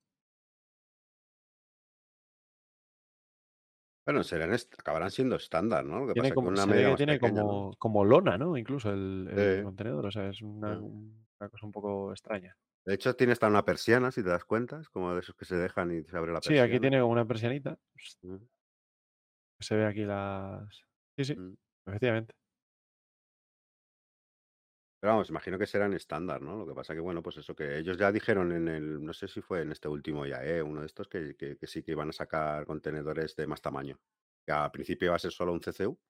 Bueno, 4.04 4.22
serán 4.22 4.52
acabarán 4.78 5.10
siendo 5.10 5.36
estándar, 5.36 5.84
¿no? 5.84 6.00
Lo 6.00 6.06
que 6.06 6.14
tiene 6.14 6.16
pasa 6.16 6.34
es 6.34 6.40
que 6.40 6.44
como, 6.44 6.48
una 6.48 6.66
medida 6.66 6.90
que 6.90 6.96
tiene 6.96 7.18
pequeña, 7.18 7.42
¿no? 7.44 7.62
como, 7.62 7.76
como 7.78 8.04
lona, 8.04 8.38
¿no? 8.38 8.56
Incluso 8.56 8.90
el, 8.90 9.60
contenedor, 9.62 10.06
o 10.06 10.10
sea, 10.10 10.28
es 10.28 10.40
una, 10.42 10.78
un- 10.80 11.26
una 11.38 11.48
cosa 11.50 11.66
un 11.66 11.72
poco 11.72 12.12
extraña. 12.12 12.56
De 12.86 12.94
hecho, 12.94 13.14
tiene 13.16 13.32
hasta 13.32 13.48
una 13.48 13.64
persiana, 13.64 14.10
si 14.12 14.22
te 14.22 14.28
das 14.30 14.44
cuenta. 14.44 14.80
Es 14.80 14.88
como 14.88 15.12
de 15.14 15.20
esos 15.20 15.34
que 15.34 15.44
se 15.44 15.56
dejan 15.56 15.90
y 15.92 16.04
se 16.04 16.16
abre 16.16 16.32
la 16.32 16.40
Sí, 16.40 16.48
persiana. 16.48 16.68
aquí 16.68 16.80
tiene 16.80 17.00
como 17.00 17.12
una 17.12 17.26
persianita. 17.26 17.78
Mm, 18.22 18.36
Se 19.60 19.74
ve 19.76 19.86
aquí 19.86 20.04
las... 20.04 20.84
Sí, 21.16 21.24
sí, 21.24 21.34
mm. 21.34 21.54
efectivamente. 21.86 22.34
Pero 25.00 25.12
vamos, 25.12 25.28
imagino 25.30 25.58
que 25.58 25.66
serán 25.66 25.92
estándar, 25.92 26.40
¿no? 26.40 26.56
Lo 26.56 26.66
que 26.66 26.74
pasa 26.74 26.94
que, 26.94 27.00
bueno, 27.00 27.22
pues 27.22 27.36
eso 27.36 27.54
que 27.54 27.78
ellos 27.78 27.98
ya 27.98 28.10
dijeron 28.12 28.52
en 28.52 28.68
el, 28.68 29.04
no 29.04 29.12
sé 29.12 29.28
si 29.28 29.40
fue 29.42 29.60
en 29.62 29.72
este 29.72 29.88
último 29.88 30.24
IAE, 30.26 30.62
uno 30.62 30.80
de 30.80 30.86
estos, 30.86 31.08
que, 31.08 31.36
que- 31.36 31.56
que 31.58 31.66
sí 31.66 31.82
que 31.82 31.92
iban 31.92 32.08
a 32.08 32.12
sacar 32.12 32.64
contenedores 32.66 33.36
de 33.36 33.46
más 33.46 33.60
tamaño. 33.60 34.00
Que 34.46 34.52
al 34.52 34.70
principio 34.70 35.06
iba 35.06 35.16
a 35.16 35.18
ser 35.18 35.32
solo 35.32 35.52
un 35.52 35.60
CCU, 35.60 36.00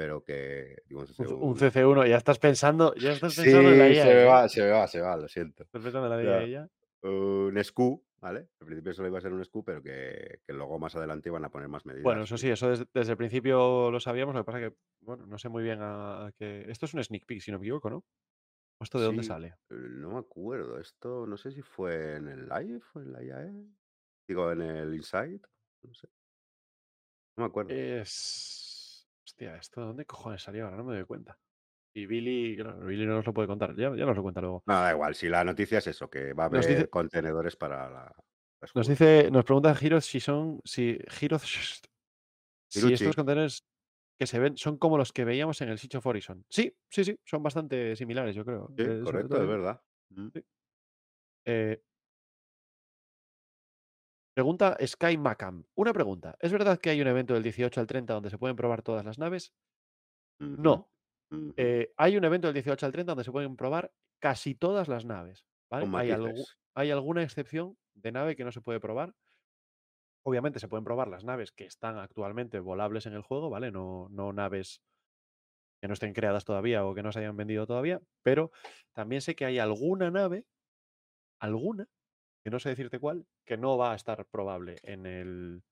pero 0.00 0.24
que, 0.24 0.76
digo, 0.86 1.02
un 1.02 1.06
Un, 1.06 1.14
CCU... 1.14 1.36
un 1.44 1.56
CC1, 1.58 2.08
ya 2.08 2.16
estás 2.16 2.38
pensando, 2.38 2.94
ya 2.94 3.12
estás 3.12 3.34
Sí, 3.34 3.42
pensando 3.42 3.70
en 3.70 3.78
la 3.78 3.90
IA. 3.90 4.02
se 4.02 4.08
me 4.14 4.22
¿eh? 4.22 4.24
va, 4.24 4.48
se 4.48 4.62
me 4.62 4.70
va, 4.70 4.86
se 4.88 5.00
va, 5.02 5.14
lo 5.18 5.28
siento. 5.28 5.64
Estás 5.64 5.82
pensando 5.82 6.18
en 6.18 6.24
la. 6.26 6.42
IA 6.42 6.46
ya. 6.46 6.68
Un 7.02 7.54
SKU, 7.62 8.02
¿vale? 8.22 8.48
Al 8.60 8.66
principio 8.66 8.94
solo 8.94 9.08
iba 9.08 9.18
a 9.18 9.20
ser 9.20 9.34
un 9.34 9.44
SKU, 9.44 9.62
pero 9.62 9.82
que, 9.82 10.40
que 10.46 10.54
luego 10.54 10.78
más 10.78 10.96
adelante 10.96 11.28
iban 11.28 11.44
a 11.44 11.50
poner 11.50 11.68
más 11.68 11.84
medidas. 11.84 12.02
Bueno, 12.02 12.22
eso 12.22 12.38
sí, 12.38 12.48
eso 12.48 12.70
desde, 12.70 12.86
desde 12.94 13.10
el 13.12 13.18
principio 13.18 13.90
lo 13.90 14.00
sabíamos, 14.00 14.34
lo 14.34 14.40
que 14.40 14.46
pasa 14.46 14.60
que, 14.60 14.72
bueno, 15.02 15.26
no 15.26 15.36
sé 15.36 15.50
muy 15.50 15.62
bien 15.62 15.82
a, 15.82 16.28
a 16.28 16.32
qué... 16.32 16.64
Esto 16.70 16.86
es 16.86 16.94
un 16.94 17.04
sneak 17.04 17.26
peek, 17.26 17.42
si 17.42 17.50
no 17.50 17.58
me 17.58 17.66
equivoco, 17.66 17.90
¿no? 17.90 17.96
¿O 18.78 18.84
¿Esto 18.84 18.98
de 19.00 19.04
dónde 19.04 19.22
Sí, 19.22 19.28
sale? 19.28 19.48
eh, 19.48 19.74
No 19.74 20.12
me 20.12 20.18
acuerdo. 20.20 20.78
Esto 20.80 21.26
no 21.26 21.36
sé 21.36 21.52
si 21.52 21.60
fue 21.60 22.16
en 22.16 22.28
el 22.28 22.48
live 22.48 22.80
o 22.94 23.00
en 23.00 23.12
la 23.12 23.22
IAE. 23.22 23.66
Digo, 24.26 24.50
en 24.50 24.62
el 24.62 24.94
Insight. 24.94 25.44
No 25.82 25.92
sé. 25.92 26.08
No 27.36 27.44
me 27.44 27.48
acuerdo. 27.48 27.70
Es... 27.74 28.69
Hostia, 29.30 29.54
¿esto 29.56 29.80
de 29.80 29.86
dónde 29.86 30.06
cojones 30.06 30.42
salió? 30.42 30.64
Ahora 30.64 30.78
no 30.78 30.82
me 30.84 30.96
doy 30.96 31.04
cuenta. 31.04 31.38
Y 31.94 32.06
Billy, 32.06 32.56
claro, 32.56 32.84
Billy 32.84 33.06
no 33.06 33.14
nos 33.14 33.26
lo 33.26 33.32
puede 33.32 33.46
contar, 33.46 33.76
ya, 33.76 33.94
ya 33.94 34.04
nos 34.04 34.16
lo 34.16 34.22
cuenta 34.22 34.40
luego. 34.40 34.64
No, 34.66 34.74
da 34.74 34.90
igual. 34.92 35.14
Si 35.14 35.28
la 35.28 35.44
noticia 35.44 35.78
es 35.78 35.86
eso, 35.86 36.10
que 36.10 36.32
va 36.32 36.44
a 36.44 36.46
haber 36.46 36.66
dice- 36.66 36.88
contenedores 36.90 37.54
para 37.54 37.88
la. 37.88 38.12
Nos 38.74 38.88
dice, 38.88 39.30
nos 39.30 39.44
pregunta 39.44 39.72
Giros 39.76 40.04
si 40.04 40.18
son, 40.18 40.60
si 40.64 40.98
Giros, 41.08 41.42
si 42.68 42.78
Hiruchi. 42.80 42.94
estos 42.94 43.14
contenedores 43.14 43.64
que 44.18 44.26
se 44.26 44.40
ven 44.40 44.56
son 44.56 44.78
como 44.78 44.98
los 44.98 45.12
que 45.12 45.24
veíamos 45.24 45.60
en 45.60 45.68
el 45.68 45.78
Siege 45.78 45.98
of 45.98 46.06
Horizon. 46.06 46.44
Sí, 46.50 46.76
sí, 46.90 47.04
sí, 47.04 47.16
son 47.24 47.42
bastante 47.44 47.94
similares, 47.94 48.34
yo 48.34 48.44
creo. 48.44 48.66
Sí, 48.76 48.82
Eh, 48.82 49.00
correcto, 49.04 49.40
es 49.40 49.48
verdad. 49.48 49.80
Mm. 50.10 50.28
Eh, 51.46 51.80
pregunta 54.40 54.78
Sky 54.86 55.18
Macam. 55.18 55.64
Una 55.74 55.92
pregunta. 55.92 56.34
¿Es 56.40 56.50
verdad 56.50 56.78
que 56.78 56.88
hay 56.88 57.02
un 57.02 57.08
evento 57.08 57.34
del 57.34 57.42
18 57.42 57.78
al 57.78 57.86
30 57.86 58.14
donde 58.14 58.30
se 58.30 58.38
pueden 58.38 58.56
probar 58.56 58.80
todas 58.80 59.04
las 59.04 59.18
naves? 59.18 59.52
No. 60.38 60.90
Eh, 61.58 61.92
hay 61.98 62.16
un 62.16 62.24
evento 62.24 62.48
del 62.48 62.54
18 62.54 62.86
al 62.86 62.92
30 62.92 63.10
donde 63.10 63.24
se 63.24 63.32
pueden 63.32 63.54
probar 63.56 63.92
casi 64.18 64.54
todas 64.54 64.88
las 64.88 65.04
naves. 65.04 65.44
hay 66.74 66.90
alguna 66.90 67.22
excepción 67.22 67.76
de 67.92 68.12
nave 68.12 68.34
que 68.34 68.44
no 68.44 68.50
se 68.50 68.62
puede 68.62 68.80
probar. 68.80 69.14
Obviamente 70.22 70.58
se 70.58 70.68
pueden 70.68 70.84
probar 70.84 71.08
las 71.08 71.22
naves 71.22 71.52
que 71.52 71.66
están 71.66 71.98
actualmente 71.98 72.60
volables 72.60 73.04
en 73.04 73.12
el 73.12 73.22
juego, 73.22 73.50
¿vale? 73.50 73.70
No, 73.70 74.08
no 74.10 74.32
naves 74.32 74.80
que 75.82 75.88
no 75.88 75.92
estén 75.92 76.14
creadas 76.14 76.46
todavía 76.46 76.86
o 76.86 76.94
que 76.94 77.02
no 77.02 77.12
se 77.12 77.18
hayan 77.18 77.36
vendido 77.36 77.66
todavía, 77.66 78.00
pero 78.22 78.52
también 78.94 79.20
sé 79.20 79.34
que 79.34 79.44
hay 79.44 79.58
alguna 79.58 80.10
nave, 80.10 80.46
alguna, 81.38 81.88
que 82.42 82.50
no 82.50 82.58
sé 82.58 82.70
decirte 82.70 82.98
cuál, 82.98 83.26
que 83.44 83.56
no 83.56 83.76
va 83.76 83.92
a 83.92 83.96
estar 83.96 84.24
probable 84.26 84.78
en 84.82 85.06
el 85.06 85.62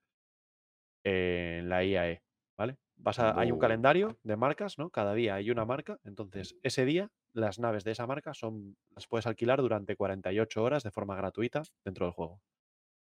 en 1.05 1.69
la 1.69 1.85
IAE, 1.85 2.23
¿vale? 2.57 2.77
Vas 2.97 3.19
a- 3.21 3.39
hay 3.39 3.53
un 3.53 3.59
calendario 3.59 4.19
de 4.25 4.37
marcas, 4.37 4.79
¿no? 4.79 4.91
Cada 4.91 5.15
día 5.15 5.37
hay 5.37 5.51
una 5.51 5.65
marca, 5.65 5.99
entonces 6.05 6.57
ese 6.63 6.85
día 6.85 7.11
las 7.33 7.59
naves 7.59 7.85
de 7.85 7.93
esa 7.93 8.07
marca 8.07 8.35
son 8.35 8.77
las 8.95 9.07
puedes 9.07 9.27
alquilar 9.27 9.61
durante 9.61 9.97
48 9.97 10.63
horas 10.63 10.83
de 10.83 10.91
forma 10.91 11.17
gratuita 11.17 11.63
dentro 11.85 12.07
del 12.07 12.13
juego. 12.13 12.41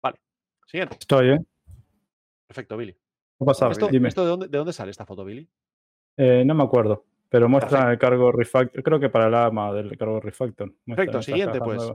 Vale. 0.02 0.20
Siguiente. 0.68 0.97
Estoy, 0.99 1.30
¿eh? 1.32 1.39
Perfecto, 2.47 2.78
Billy. 2.78 2.93
¿Qué 2.93 3.45
pasa? 3.45 3.70
¿Esto, 3.70 3.88
de, 4.24 4.30
dónde, 4.30 4.47
de 4.47 4.58
dónde 4.58 4.74
sale 4.74 4.91
esta 4.91 5.06
foto, 5.06 5.26
Billy? 5.26 5.49
Eh, 6.18 6.43
no 6.45 6.54
me 6.54 6.64
acuerdo. 6.64 7.06
Pero 7.30 7.47
muestra 7.49 7.91
el 7.91 7.97
cargo 7.97 8.32
refactor. 8.32 8.84
Creo 8.84 8.99
que 8.99 9.10
para 9.10 9.28
el 9.28 9.34
ama 9.36 9.74
del 9.74 9.97
cargo 9.97 10.20
refactor. 10.20 10.74
Perfecto, 10.86 11.22
siguiente, 11.22 11.60
pues. 11.60 11.91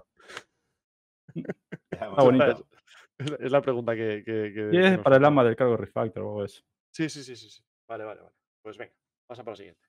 Bonito. 2.16 2.66
Es 3.18 3.30
la- 3.30 3.36
es 3.36 3.52
la 3.52 3.62
pregunta 3.62 3.94
que. 3.94 4.22
que- 4.24 4.52
que- 4.54 4.68
Y 4.72 4.80
que 4.80 4.88
es 4.94 4.98
para 4.98 5.16
el 5.16 5.24
ama 5.24 5.42
del 5.44 5.56
cargo 5.56 5.76
refactor 5.76 6.22
o 6.22 6.28
algo 6.28 6.44
eso. 6.44 6.62
Sí, 6.94 7.08
sí, 7.08 7.22
sí, 7.22 7.36
sí, 7.36 7.48
sí. 7.50 7.62
Vale, 7.88 8.04
vale, 8.04 8.20
vale. 8.22 8.34
Pues 8.62 8.76
venga, 8.76 8.94
pasa 9.28 9.42
para 9.42 9.52
la 9.52 9.56
siguiente. 9.56 9.86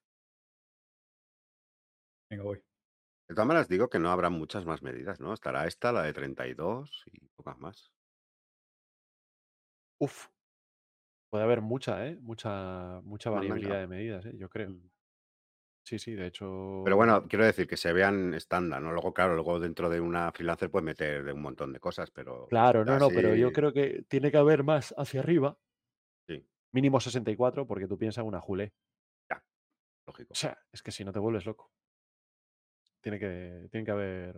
Venga, 2.30 2.44
voy. 2.44 2.58
De 3.30 3.36
todas 3.36 3.48
maneras, 3.48 3.68
digo 3.68 3.90
que 3.90 4.00
no 4.00 4.10
habrá 4.12 4.30
muchas 4.30 4.66
más 4.66 4.82
medidas, 4.82 5.20
¿no? 5.20 5.34
Estará 5.34 5.68
esta, 5.68 5.92
la 5.92 6.04
de 6.04 6.14
32 6.14 7.04
y 7.12 7.28
pocas 7.36 7.58
más. 7.58 7.92
Uf. 10.00 10.28
Puede 11.30 11.44
haber 11.44 11.62
mucha, 11.62 12.08
¿eh? 12.08 12.18
Mucha, 12.22 13.02
mucha 13.04 13.30
variabilidad 13.30 13.80
de 13.82 13.88
medidas, 13.88 14.26
¿eh? 14.26 14.34
Yo 14.38 14.48
creo. 14.50 14.74
Sí, 15.88 15.98
sí, 16.00 16.16
de 16.16 16.28
hecho. 16.28 16.82
Pero 16.84 16.98
bueno, 16.98 17.24
quiero 17.30 17.46
decir 17.46 17.66
que 17.66 17.78
se 17.78 17.94
vean 17.94 18.34
estándar, 18.34 18.82
¿no? 18.82 18.92
Luego, 18.92 19.14
claro, 19.14 19.36
luego 19.36 19.58
dentro 19.58 19.90
de 19.90 20.02
una 20.02 20.30
freelancer 20.34 20.70
puedes 20.70 20.84
meter 20.84 21.24
de 21.24 21.32
un 21.32 21.42
montón 21.42 21.72
de 21.72 21.80
cosas, 21.80 22.12
pero 22.12 22.48
Claro, 22.50 22.84
ya 22.86 22.92
no, 22.92 23.00
no, 23.00 23.10
pero 23.10 23.36
yo 23.36 23.54
creo 23.54 23.72
que 23.72 24.04
tiene 24.10 24.32
que 24.32 24.38
haber 24.38 24.64
más 24.66 24.94
hacia 24.98 25.22
arriba. 25.22 25.58
sí, 26.28 26.46
Mínimo 26.74 27.00
64, 27.00 27.66
porque 27.66 27.88
tú 27.88 27.98
piensas 27.98 28.24
en 28.24 28.28
una 28.28 28.42
Jule. 28.42 28.74
lógico. 30.06 30.34
O 30.34 30.36
sea, 30.36 30.58
es 30.74 30.82
que 30.82 30.92
si 30.92 31.06
no 31.06 31.12
te 31.14 31.20
vuelves 31.20 31.46
loco. 31.46 31.72
Tiene 33.02 33.20
que, 33.20 33.68
tiene 33.72 33.86
que 33.86 33.92
haber 33.92 34.36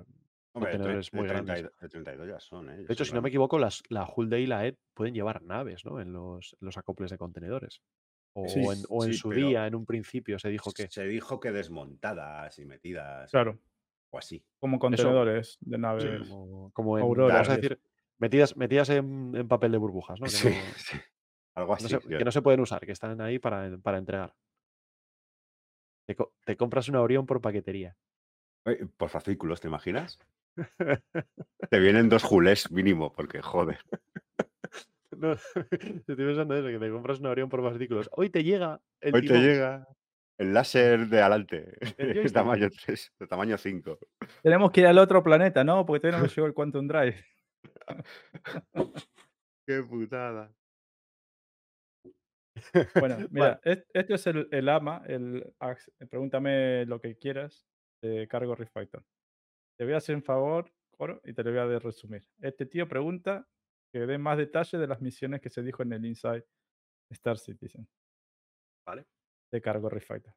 Hombre, 0.53 0.71
contenedores 0.71 1.13
muy 1.13 1.27
30 1.27 1.57
y- 1.57 1.61
grandes. 1.63 1.79
de 1.81 1.89
32 1.89 2.27
ya 2.27 2.39
son, 2.39 2.69
¿eh? 2.69 2.77
Ya 2.77 2.87
De 2.87 2.93
hecho, 2.93 3.05
si 3.05 3.13
no 3.13 3.21
me 3.21 3.29
equivoco, 3.29 3.57
las, 3.57 3.81
la 3.89 4.07
Hulde 4.15 4.41
y 4.41 4.45
la 4.47 4.65
ED 4.65 4.77
pueden 4.93 5.13
llevar 5.13 5.41
naves, 5.41 5.85
¿no? 5.85 5.99
En 5.99 6.13
los, 6.13 6.55
en 6.59 6.65
los 6.65 6.77
acoples 6.77 7.09
de 7.11 7.17
contenedores. 7.17 7.81
O, 8.34 8.47
Sí, 8.47 8.59
en, 8.59 8.84
o 8.89 9.03
en 9.05 9.11
sí, 9.13 9.17
su 9.17 9.32
día, 9.32 9.67
en 9.67 9.75
un 9.75 9.86
principio, 9.86 10.38
se 10.39 10.49
dijo 10.49 10.71
que. 10.71 10.88
Se 10.89 11.03
dijo 11.05 11.39
que 11.39 11.51
desmontadas 11.51 12.57
y 12.59 12.65
metidas 12.65 13.32
Claro, 13.32 13.59
o 14.11 14.17
así. 14.17 14.43
como 14.59 14.80
contenedores 14.80 15.57
de 15.61 15.75
sí, 15.77 15.82
naves. 15.82 16.19
como, 16.30 16.71
como 16.73 16.97
en, 16.97 17.03
Aurora, 17.03 17.34
vamos 17.36 17.49
a 17.49 17.55
decir, 17.57 17.80
metidas, 18.17 18.55
metidas 18.55 18.89
en, 18.89 19.34
en 19.36 19.47
papel 19.47 19.71
de 19.71 19.77
burbujas, 19.77 20.19
¿no? 20.19 20.25
Que, 20.32 20.32
Sí, 20.32 20.49
no, 20.49 20.73
sí, 20.77 20.97
algo 21.55 21.71
no 21.71 21.75
así. 21.75 21.88
se, 21.89 21.99
que 22.17 22.23
no 22.25 22.32
se 22.32 22.41
pueden 22.41 22.59
usar, 22.61 22.86
que 22.86 22.91
están 22.91 23.19
ahí 23.21 23.39
para, 23.39 23.77
para 23.80 23.97
entregar. 23.97 24.36
Te, 26.07 26.15
co- 26.15 26.34
te 26.45 26.55
compras 26.57 26.88
una 26.89 27.01
Orión 27.01 27.25
por 27.25 27.41
paquetería. 27.41 27.95
Por 28.97 29.09
fascículos, 29.09 29.61
¿te 29.61 29.67
imaginas? 29.67 30.19
Te 31.69 31.80
vienen 31.80 32.09
dos 32.09 32.23
julés 32.23 32.71
mínimo, 32.71 33.11
porque 33.13 33.41
joder. 33.41 33.80
No, 35.20 35.34
estoy 35.72 36.15
pensando 36.15 36.55
eso, 36.55 36.67
que 36.67 36.80
te 36.80 36.89
compras 36.91 37.20
una 37.20 37.32
Orión 37.32 37.49
por 37.49 37.61
fascículos. 37.61 38.09
Hoy 38.13 38.30
te 38.30 38.43
llega 38.43 38.82
el 39.01 39.15
Hoy 39.15 39.26
te 39.28 39.34
llega 39.39 39.86
el 40.38 40.53
láser 40.53 41.07
de 41.07 41.20
adelante, 41.22 41.78
el 41.97 42.13
de 42.24 42.30
tamaño 42.30 42.70
3, 42.70 43.11
de 43.20 43.28
tamaño 43.28 43.57
5. 43.57 43.99
Tenemos 44.41 44.72
que 44.72 44.82
ir 44.82 44.88
al 44.88 44.97
otro 44.97 45.22
planeta, 45.22 45.63
¿no? 45.65 45.86
Porque 45.86 45.99
todavía 45.99 46.20
no 46.20 46.24
me 46.24 46.30
llegó 46.36 46.47
el 46.47 46.53
Quantum 46.53 46.88
Drive. 46.88 47.26
Qué 49.67 49.84
putada. 49.84 50.53
Bueno, 52.99 53.17
mira, 53.32 53.59
es- 53.63 53.86
este 53.93 54.13
es 54.15 54.28
el, 54.28 54.47
el 54.51 54.70
AMA, 54.70 55.03
el 55.07 55.53
ax- 55.59 55.91
pregúntame 56.09 56.86
lo 56.86 56.99
que 57.01 57.17
quieras 57.17 57.65
de 58.01 58.28
Cargo 58.28 58.55
Refactor. 58.55 59.03
Te 59.78 59.84
voy 59.86 59.93
a 59.93 59.97
hacer 59.97 60.15
un 60.15 60.24
favor, 60.24 60.72
Coro, 60.97 61.22
y 61.24 61.34
te 61.34 61.43
lo 61.43 61.51
voy 61.51 61.76
a 61.76 61.80
resumir. 61.80 62.26
Este 62.41 62.65
tío 62.65 62.88
pregunta 62.88 63.47
que 63.91 63.99
dé 63.99 64.17
más 64.17 64.37
detalle 64.37 64.77
de 64.77 64.87
las 64.87 65.01
misiones 65.01 65.41
que 65.41 65.49
se 65.49 65.61
dijo 65.63 65.83
en 65.83 65.93
el 65.93 66.05
Inside 66.05 66.45
Star 67.11 67.37
Citizen 67.37 67.87
Vale. 68.85 69.07
de 69.51 69.61
Cargo 69.61 69.89
Refactor. 69.89 70.33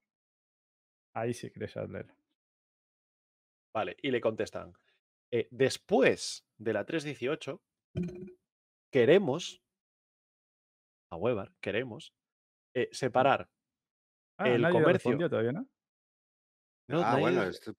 Ahí 1.14 1.34
sí 1.34 1.50
querés 1.50 1.74
ya 1.74 1.84
leer. 1.84 2.06
Vale, 3.74 3.96
y 4.02 4.10
le 4.10 4.20
contestan. 4.20 4.72
eh, 5.34 5.48
después 5.50 6.46
de 6.58 6.72
la 6.74 6.84
318, 6.84 7.62
queremos, 8.92 9.62
a 11.10 11.16
Weber, 11.16 11.52
queremos 11.60 12.14
eh, 12.74 12.88
separar 12.92 13.48
Ah, 14.38 14.48
el 14.48 14.62
nadie 14.62 14.72
comercio. 14.74 15.28
todavía, 15.28 15.52
¿no? 15.52 15.68
No, 16.88 16.98
ah, 17.00 17.12
nadie- 17.12 17.20
bueno, 17.20 17.42
es 17.44 17.60
tu 17.60 17.70
Ah, 17.70 17.74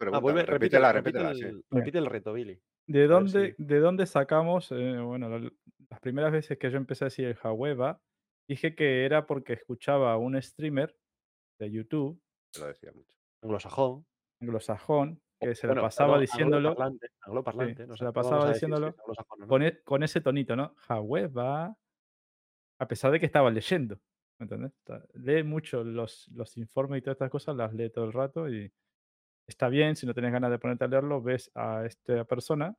repítela, 0.45 0.45
repítela, 0.45 0.91
repítela, 0.93 1.29
repite, 1.29 1.35
sí. 1.35 1.45
el, 1.45 1.65
repite 1.69 1.97
el 1.97 2.05
reto, 2.05 2.33
Billy. 2.33 2.59
¿De 2.87 3.07
dónde, 3.07 3.55
si- 3.57 3.63
¿De 3.63 3.79
dónde 3.79 4.05
sacamos? 4.05 4.71
eh, 4.71 4.99
bueno, 4.99 5.29
la- 5.29 5.49
las 5.89 5.99
primeras 5.99 6.31
veces 6.31 6.57
que 6.57 6.69
yo 6.69 6.77
empecé 6.77 7.05
a 7.05 7.07
decir 7.07 7.25
el 7.25 7.35
Jaweba, 7.35 8.01
dije 8.47 8.75
que 8.75 9.05
era 9.05 9.25
porque 9.25 9.53
escuchaba 9.53 10.13
a 10.13 10.17
un 10.17 10.41
streamer 10.41 10.95
de 11.59 11.71
YouTube, 11.71 12.21
lo 12.59 12.67
decía 12.67 12.91
mucho. 12.93 13.15
Anglosajón. 13.41 14.05
anglosajón, 14.41 15.21
que 15.39 15.55
se 15.55 15.67
la 15.67 15.73
Bueno, 15.73 15.83
pasaba 15.83 16.07
perdón, 16.07 16.21
diciéndolo 16.21 16.69
Angloparlante, 16.69 17.07
angloparlante, 17.21 17.87
no 17.87 17.95
se 17.95 17.99
sé, 17.99 18.03
la 18.05 18.09
no 18.09 18.13
vamos 18.13 18.29
pasaba 18.29 18.53
diciéndolo 18.53 18.95
no. 19.37 19.47
con, 19.47 19.63
e- 19.63 19.81
con 19.83 20.03
ese 20.03 20.21
tonito, 20.21 20.55
¿no? 20.55 20.75
Jaweba, 20.77 21.75
a 22.79 22.87
pesar 22.87 23.11
de 23.11 23.19
que 23.19 23.25
estaba 23.25 23.49
leyendo, 23.51 23.99
¿me 24.39 24.45
entendés? 24.45 24.71
Lee 25.13 25.43
mucho 25.43 25.83
los, 25.83 26.27
los 26.33 26.57
informes 26.57 26.99
y 26.99 27.01
todas 27.01 27.15
estas 27.15 27.29
cosas, 27.29 27.55
las 27.55 27.73
lee 27.73 27.89
todo 27.89 28.05
el 28.05 28.13
rato 28.13 28.49
y 28.49 28.71
está 29.47 29.69
bien, 29.69 29.95
si 29.95 30.05
no 30.05 30.13
tenés 30.13 30.31
ganas 30.31 30.51
de 30.51 30.59
ponerte 30.59 30.85
a 30.85 30.87
leerlo, 30.87 31.21
ves 31.21 31.51
a 31.55 31.85
esta 31.85 32.25
persona 32.25 32.75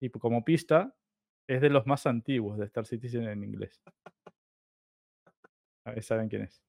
y 0.00 0.10
como 0.10 0.44
pista 0.44 0.94
es 1.48 1.60
de 1.62 1.70
los 1.70 1.86
más 1.86 2.06
antiguos 2.06 2.58
de 2.58 2.66
Star 2.66 2.86
Citizen 2.86 3.24
en 3.28 3.44
inglés. 3.44 3.82
A 5.86 5.92
ver, 5.92 6.02
saben 6.02 6.28
quién 6.28 6.42
es. 6.42 6.62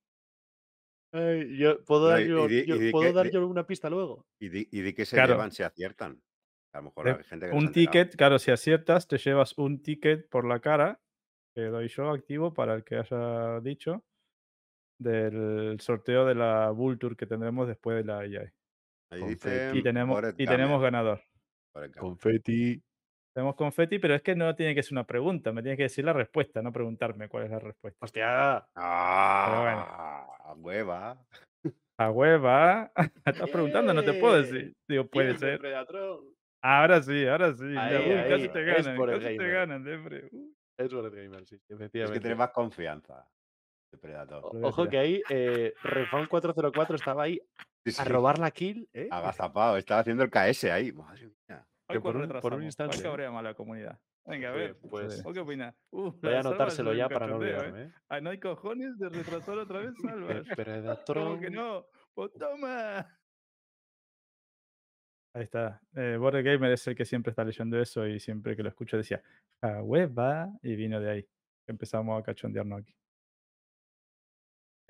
Yo, 1.11 1.83
¿Puedo, 1.85 2.07
dar, 2.07 2.21
yo, 2.21 2.47
di- 2.47 2.65
yo- 2.67 2.75
¿puedo 2.91 3.05
que- 3.07 3.13
dar 3.13 3.31
yo 3.31 3.47
una 3.47 3.65
pista 3.65 3.89
luego? 3.89 4.27
Y 4.39 4.49
di, 4.49 4.67
y 4.71 4.81
di 4.81 4.93
que 4.93 5.05
se 5.05 5.17
Claro. 5.17 5.33
llevan 5.33 5.51
si 5.51 5.63
aciertan. 5.63 6.21
A 6.71 6.77
lo 6.77 6.83
mejor 6.85 7.07
hay 7.07 7.23
gente 7.23 7.47
que 7.47 7.51
Un 7.55 7.71
ticket, 7.71 8.15
claro, 8.15 8.37
si 8.37 8.51
aciertas, 8.51 9.07
te 9.07 9.17
llevas 9.17 9.57
un 9.57 9.81
ticket 9.81 10.29
por 10.29 10.45
la 10.45 10.59
cara 10.59 11.01
que 11.55 11.61
doy 11.63 11.87
yo 11.87 12.11
activo 12.11 12.53
para 12.53 12.75
el 12.75 12.83
que 12.83 12.97
haya 12.97 13.59
dicho 13.61 14.05
del 14.99 15.79
sorteo 15.81 16.25
de 16.25 16.35
la 16.35 16.71
Vulture 16.71 17.15
que 17.15 17.25
tendremos 17.25 17.67
después 17.67 17.97
de 17.97 18.03
la 18.05 18.19
AI. 18.19 18.51
Ahí 19.11 19.23
dice 19.23 19.71
Y 19.73 19.81
tenemos, 19.83 20.21
y 20.37 20.45
tenemos 20.45 20.81
ganador. 20.81 21.21
Confeti. 21.97 22.81
Tenemos 23.35 23.55
confeti, 23.55 23.99
pero 23.99 24.15
es 24.15 24.21
que 24.21 24.35
no 24.35 24.55
tiene 24.55 24.73
que 24.75 24.83
ser 24.83 24.93
una 24.93 25.05
pregunta, 25.05 25.51
me 25.53 25.61
tienes 25.61 25.77
que 25.77 25.83
decir 25.83 26.03
la 26.03 26.13
respuesta, 26.13 26.61
no 26.61 26.73
preguntarme 26.73 27.29
cuál 27.29 27.43
es 27.45 27.51
la 27.51 27.59
respuesta. 27.59 27.97
Hostia. 28.03 28.67
Ah, 28.75 30.55
hueva. 30.57 31.25
A 31.99 32.11
hueva. 32.11 32.91
Estás 33.25 33.49
preguntando, 33.49 33.93
no 33.93 34.03
te 34.03 34.13
puedo 34.13 34.35
decir. 34.41 34.73
Digo, 34.87 35.07
puede 35.07 35.37
ser. 35.37 35.61
Ahora 36.61 37.01
sí, 37.01 37.25
ahora 37.27 37.53
sí. 37.53 37.63
Ahí, 37.77 37.95
uy, 37.97 38.11
ahí, 38.13 38.29
casi 38.29 38.49
te 38.49 38.59
es 38.71 38.83
ganan, 38.85 38.97
por 38.97 39.09
el 39.09 39.21
casi 39.21 39.37
te 39.37 39.47
ganan, 39.49 39.83
Depre. 39.83 40.29
Es 40.77 40.93
World 40.93 41.13
Gamer, 41.13 41.45
sí, 41.45 41.55
Es 41.55 41.61
que 41.67 41.73
efectivamente. 41.75 42.19
tiene 42.19 42.35
más 42.35 42.51
confianza. 42.51 43.25
De 43.91 43.97
Predator. 43.97 44.43
O- 44.45 44.53
Lo 44.53 44.59
voy 44.59 44.63
a 44.65 44.67
Ojo 44.69 44.87
que 44.89 44.97
ahí 44.97 45.21
eh, 45.29 45.73
Refan 45.83 46.25
404 46.27 46.95
estaba 46.95 47.23
ahí 47.23 47.39
Sí, 47.85 47.91
sí, 47.93 48.01
a 48.01 48.05
robar 48.05 48.39
la 48.39 48.51
kill, 48.51 48.89
¿eh? 48.93 49.07
Agazapado. 49.11 49.77
Estaba 49.77 50.01
haciendo 50.01 50.23
el 50.23 50.29
KS 50.29 50.71
ahí. 50.71 50.91
Madre 50.91 51.27
mía. 51.47 51.67
Hoy 51.87 51.99
por 51.99 52.15
un- 52.17 52.27
por 52.41 52.53
un 52.53 52.63
instante, 52.63 52.97
¿Cuál 52.97 53.05
¿eh? 53.05 53.09
cabrea 53.09 53.31
más 53.31 53.43
la 53.43 53.53
comunidad? 53.55 53.99
Venga, 54.25 54.49
a 54.49 54.51
ver. 54.51 54.77
pues 54.77 55.23
¿Vos 55.23 55.33
qué 55.33 55.39
opinas? 55.39 55.75
Uh, 55.91 56.11
voy 56.11 56.33
a 56.33 56.41
anotárselo 56.41 56.93
ya 56.93 57.09
para 57.09 57.25
no 57.25 57.33
¿eh? 57.33 57.37
olvidarme. 57.37 57.83
¿eh? 57.85 57.91
Ah, 58.09 58.21
no 58.21 58.29
hay 58.29 58.39
cojones 58.39 58.95
de 58.99 59.09
retrasar 59.09 59.57
otra 59.57 59.79
vez, 59.79 59.93
Salvas. 60.01 60.45
¿Cómo 60.55 60.55
Predatron. 60.55 61.39
que 61.39 61.49
no? 61.49 61.87
Pues 62.13 62.31
toma. 62.33 62.99
Ahí 65.35 65.43
está. 65.43 65.81
Eh, 65.95 66.17
Border 66.19 66.43
Gamer 66.43 66.71
es 66.73 66.85
el 66.87 66.95
que 66.95 67.05
siempre 67.05 67.31
está 67.31 67.43
leyendo 67.43 67.79
eso 67.79 68.05
y 68.05 68.19
siempre 68.19 68.55
que 68.55 68.61
lo 68.63 68.69
escucho 68.69 68.97
decía, 68.97 69.23
a 69.61 69.81
hueva, 69.81 70.49
y 70.61 70.75
vino 70.75 70.99
de 70.99 71.09
ahí. 71.09 71.27
Empezamos 71.67 72.19
a 72.19 72.23
cachondearnos 72.23 72.81
aquí. 72.81 72.93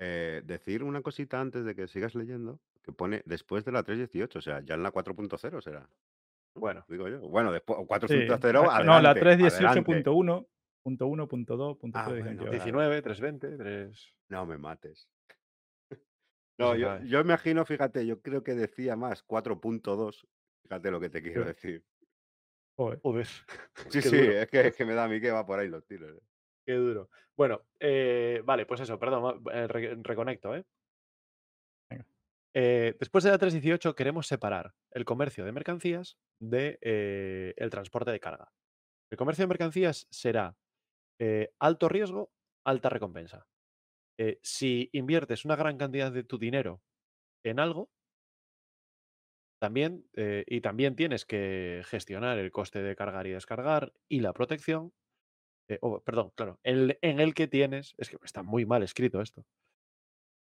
Eh, 0.00 0.42
decir 0.44 0.82
una 0.82 1.02
cosita 1.02 1.40
antes 1.40 1.64
de 1.64 1.74
que 1.74 1.86
sigas 1.86 2.14
leyendo, 2.14 2.58
que 2.82 2.92
pone 2.92 3.22
después 3.26 3.64
de 3.64 3.72
la 3.72 3.84
3.18, 3.84 4.36
o 4.36 4.40
sea, 4.40 4.60
ya 4.60 4.74
en 4.74 4.82
la 4.82 4.92
4.0 4.92 5.60
será, 5.60 5.88
Bueno, 6.54 6.84
digo 6.88 7.08
yo. 7.08 7.20
Bueno, 7.20 7.52
después, 7.52 7.78
Sí, 7.78 7.84
4.0, 7.86 8.66
ah, 8.68 8.82
no, 8.84 9.00
la 9.00 9.10
adelante, 9.10 9.20
adelante. 9.20 9.90
318.1, 9.90 10.46
punto 10.82 11.06
1, 11.06 11.28
punto 11.28 11.56
2, 11.56 11.76
punto 11.78 11.98
Ah, 11.98 12.06
3, 12.08 12.24
bueno, 12.24 12.50
19, 12.50 13.02
320, 13.02 13.56
3. 13.62 14.14
No 14.28 14.46
me 14.46 14.58
mates. 14.58 15.08
No 16.58 16.76
yo, 16.76 16.98
yo 17.04 17.20
imagino, 17.20 17.64
fíjate, 17.64 18.04
yo 18.06 18.20
creo 18.20 18.42
que 18.44 18.54
decía 18.54 18.94
más 18.94 19.24
4.2. 19.26 20.26
Fíjate 20.62 20.90
lo 20.90 21.00
que 21.00 21.08
te 21.08 21.22
quiero 21.22 21.42
Sí. 21.42 21.48
decir. 21.54 21.84
Joder. 22.76 23.00
Joder. 23.02 23.26
Sí, 23.26 23.44
Qué 23.90 24.02
sí, 24.02 24.16
duro. 24.18 24.32
es 24.32 24.48
que, 24.50 24.66
es 24.68 24.76
que 24.76 24.84
me 24.84 24.92
da 24.94 25.04
a 25.04 25.08
mí 25.08 25.20
que 25.20 25.30
va 25.30 25.46
por 25.46 25.58
ahí 25.58 25.68
los 25.68 25.86
tiros. 25.86 26.10
eh. 26.14 26.20
Qué 26.66 26.74
duro. 26.74 27.08
Bueno, 27.36 27.62
eh, 27.78 28.42
vale, 28.44 28.66
pues 28.66 28.80
eso, 28.80 28.98
perdón, 28.98 29.42
eh, 29.52 29.66
re- 29.68 29.96
reconecto, 30.02 30.54
¿eh? 30.54 30.64
Eh, 32.54 32.96
Después 32.98 33.24
de 33.24 33.30
la 33.30 33.38
318 33.38 33.94
queremos 33.94 34.26
separar 34.26 34.74
el 34.90 35.04
comercio 35.04 35.44
de 35.44 35.52
mercancías 35.52 36.18
de 36.40 36.78
eh, 36.80 37.54
el 37.56 37.70
transporte 37.70 38.10
de 38.10 38.20
carga. 38.20 38.52
El 39.10 39.18
comercio 39.18 39.44
de 39.44 39.48
mercancías 39.48 40.06
será 40.10 40.56
eh, 41.20 41.52
alto 41.60 41.88
riesgo, 41.88 42.32
alta 42.64 42.88
recompensa. 42.88 43.46
Si 44.42 44.90
inviertes 44.92 45.46
una 45.46 45.56
gran 45.56 45.78
cantidad 45.78 46.12
de 46.12 46.24
tu 46.24 46.36
dinero 46.36 46.82
en 47.42 47.58
algo, 47.58 47.90
también, 49.58 50.04
y 50.14 50.60
también 50.60 50.94
tienes 50.94 51.24
que 51.24 51.80
gestionar 51.86 52.38
el 52.38 52.52
coste 52.52 52.82
de 52.82 52.96
cargar 52.96 53.26
y 53.26 53.30
descargar 53.30 53.94
y 54.10 54.20
la 54.20 54.34
protección, 54.34 54.92
perdón, 56.04 56.32
claro, 56.34 56.60
en 56.64 57.20
el 57.20 57.32
que 57.32 57.48
tienes, 57.48 57.94
es 57.96 58.10
que 58.10 58.18
está 58.22 58.42
muy 58.42 58.66
mal 58.66 58.82
escrito 58.82 59.22
esto. 59.22 59.46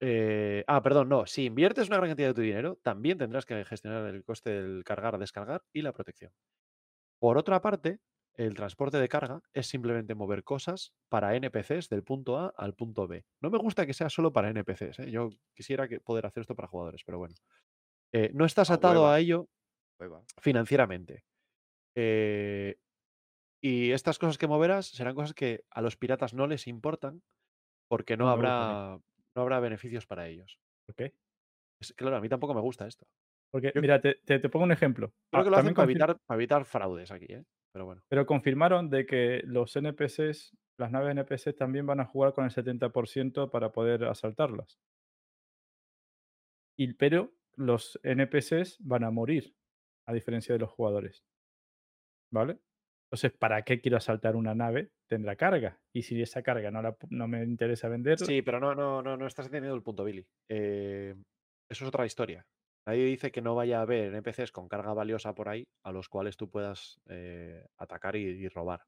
Eh, 0.01 0.63
ah, 0.67 0.81
perdón, 0.81 1.09
no, 1.09 1.25
si 1.25 1.45
inviertes 1.45 1.87
una 1.87 1.97
gran 1.97 2.09
cantidad 2.09 2.29
de 2.29 2.33
tu 2.33 2.41
dinero, 2.41 2.79
también 2.81 3.17
tendrás 3.17 3.45
que 3.45 3.65
gestionar 3.65 4.05
el 4.05 4.23
coste 4.23 4.49
del 4.49 4.83
cargar, 4.83 5.17
descargar 5.17 5.63
y 5.73 5.81
la 5.81 5.91
protección. 5.91 6.31
Por 7.19 7.37
otra 7.37 7.61
parte, 7.61 7.99
el 8.35 8.53
transporte 8.53 8.97
de 8.97 9.09
carga 9.09 9.41
es 9.53 9.67
simplemente 9.67 10.15
mover 10.15 10.45
cosas 10.45 10.93
para 11.09 11.35
NPCs 11.35 11.89
del 11.89 12.03
punto 12.03 12.37
A 12.37 12.53
al 12.55 12.73
punto 12.73 13.05
B. 13.05 13.25
No 13.41 13.49
me 13.49 13.57
gusta 13.57 13.85
que 13.85 13.93
sea 13.93 14.09
solo 14.09 14.31
para 14.31 14.49
NPCs. 14.49 14.99
¿eh? 14.99 15.11
Yo 15.11 15.29
quisiera 15.53 15.89
que 15.89 15.99
poder 15.99 16.25
hacer 16.25 16.41
esto 16.41 16.55
para 16.55 16.69
jugadores, 16.69 17.03
pero 17.05 17.17
bueno. 17.17 17.35
Eh, 18.13 18.31
no 18.33 18.45
estás 18.45 18.71
A 18.71 18.75
atado 18.75 19.09
a 19.09 19.19
ello 19.19 19.49
financieramente. 20.37 21.25
Eh, 21.95 22.77
y 23.61 23.91
estas 23.91 24.17
cosas 24.17 24.37
que 24.37 24.47
moverás 24.47 24.87
serán 24.87 25.15
cosas 25.15 25.33
que 25.33 25.65
a 25.69 25.81
los 25.81 25.97
piratas 25.97 26.33
no 26.33 26.47
les 26.47 26.67
importan 26.67 27.21
porque 27.89 28.15
no 28.15 28.29
habrá, 28.29 29.01
no 29.35 29.41
habrá 29.41 29.59
beneficios 29.59 30.05
para 30.05 30.27
ellos. 30.27 30.59
¿Por 30.85 30.95
qué? 30.95 31.13
Es- 31.81 31.93
claro, 31.93 32.17
a 32.17 32.21
mí 32.21 32.29
tampoco 32.29 32.53
me 32.53 32.61
gusta 32.61 32.87
esto. 32.87 33.05
Porque, 33.51 33.71
Yo- 33.73 33.81
mira, 33.81 34.01
te, 34.01 34.15
te- 34.25 34.39
te 34.39 34.49
pongo 34.49 34.65
un 34.65 34.71
ejemplo. 34.71 35.13
Creo 35.31 35.41
Ah, 35.41 35.43
que 35.43 35.49
lo 35.49 35.57
hacen 35.57 35.73
para 35.73 35.85
evitar, 35.91 36.17
para 36.25 36.37
evitar 36.37 36.65
fraudes 36.65 37.11
aquí, 37.11 37.27
¿eh? 37.33 37.43
Pero 37.73 37.85
bueno. 37.85 38.01
Pero 38.09 38.25
confirmaron 38.25 38.89
de 38.89 39.05
que 39.05 39.41
los 39.45 39.75
NPCs, 39.75 40.55
las 40.77 40.91
naves 40.91 41.11
NPCs 41.11 41.55
también 41.55 41.85
van 41.85 41.99
a 41.99 42.05
jugar 42.05 42.33
con 42.33 42.45
el 42.45 42.51
70% 42.51 43.49
para 43.49 43.71
poder 43.71 44.05
asaltarlas. 44.05 44.79
Y, 46.77 46.93
pero 46.93 47.33
los 47.55 47.99
NPCs 48.03 48.77
van 48.79 49.03
a 49.03 49.11
morir, 49.11 49.55
a 50.07 50.13
diferencia 50.13 50.53
de 50.53 50.59
los 50.59 50.69
jugadores. 50.71 51.23
¿Vale? 52.31 52.59
Entonces, 53.11 53.31
¿para 53.39 53.63
qué 53.63 53.81
quiero 53.81 53.97
asaltar 53.97 54.35
una 54.35 54.53
nave? 54.53 54.91
Tendrá 55.07 55.35
carga. 55.35 55.79
Y 55.91 56.03
si 56.03 56.21
esa 56.21 56.43
carga 56.43 56.69
no, 56.69 56.81
la, 56.81 56.95
no 57.09 57.27
me 57.27 57.43
interesa 57.43 57.89
venderla, 57.89 58.25
Sí, 58.27 58.41
pero 58.43 58.59
no, 58.59 58.75
no, 58.75 59.01
no, 59.01 59.17
no 59.17 59.25
estás 59.25 59.47
entendiendo 59.47 59.75
el 59.75 59.81
punto, 59.83 60.03
Billy. 60.03 60.25
Eh, 60.47 61.15
eso 61.69 61.85
es 61.85 61.87
otra 61.87 62.05
historia. 62.05 62.45
Nadie 62.85 63.05
dice 63.05 63.31
que 63.31 63.41
no 63.41 63.55
vaya 63.55 63.79
a 63.79 63.81
haber 63.81 64.13
NPCs 64.13 64.51
con 64.51 64.67
carga 64.67 64.93
valiosa 64.93 65.33
por 65.33 65.49
ahí 65.49 65.67
a 65.83 65.91
los 65.91 66.07
cuales 66.07 66.37
tú 66.37 66.49
puedas 66.49 66.99
eh, 67.09 67.65
atacar 67.77 68.15
y, 68.15 68.21
y 68.25 68.47
robar. 68.47 68.81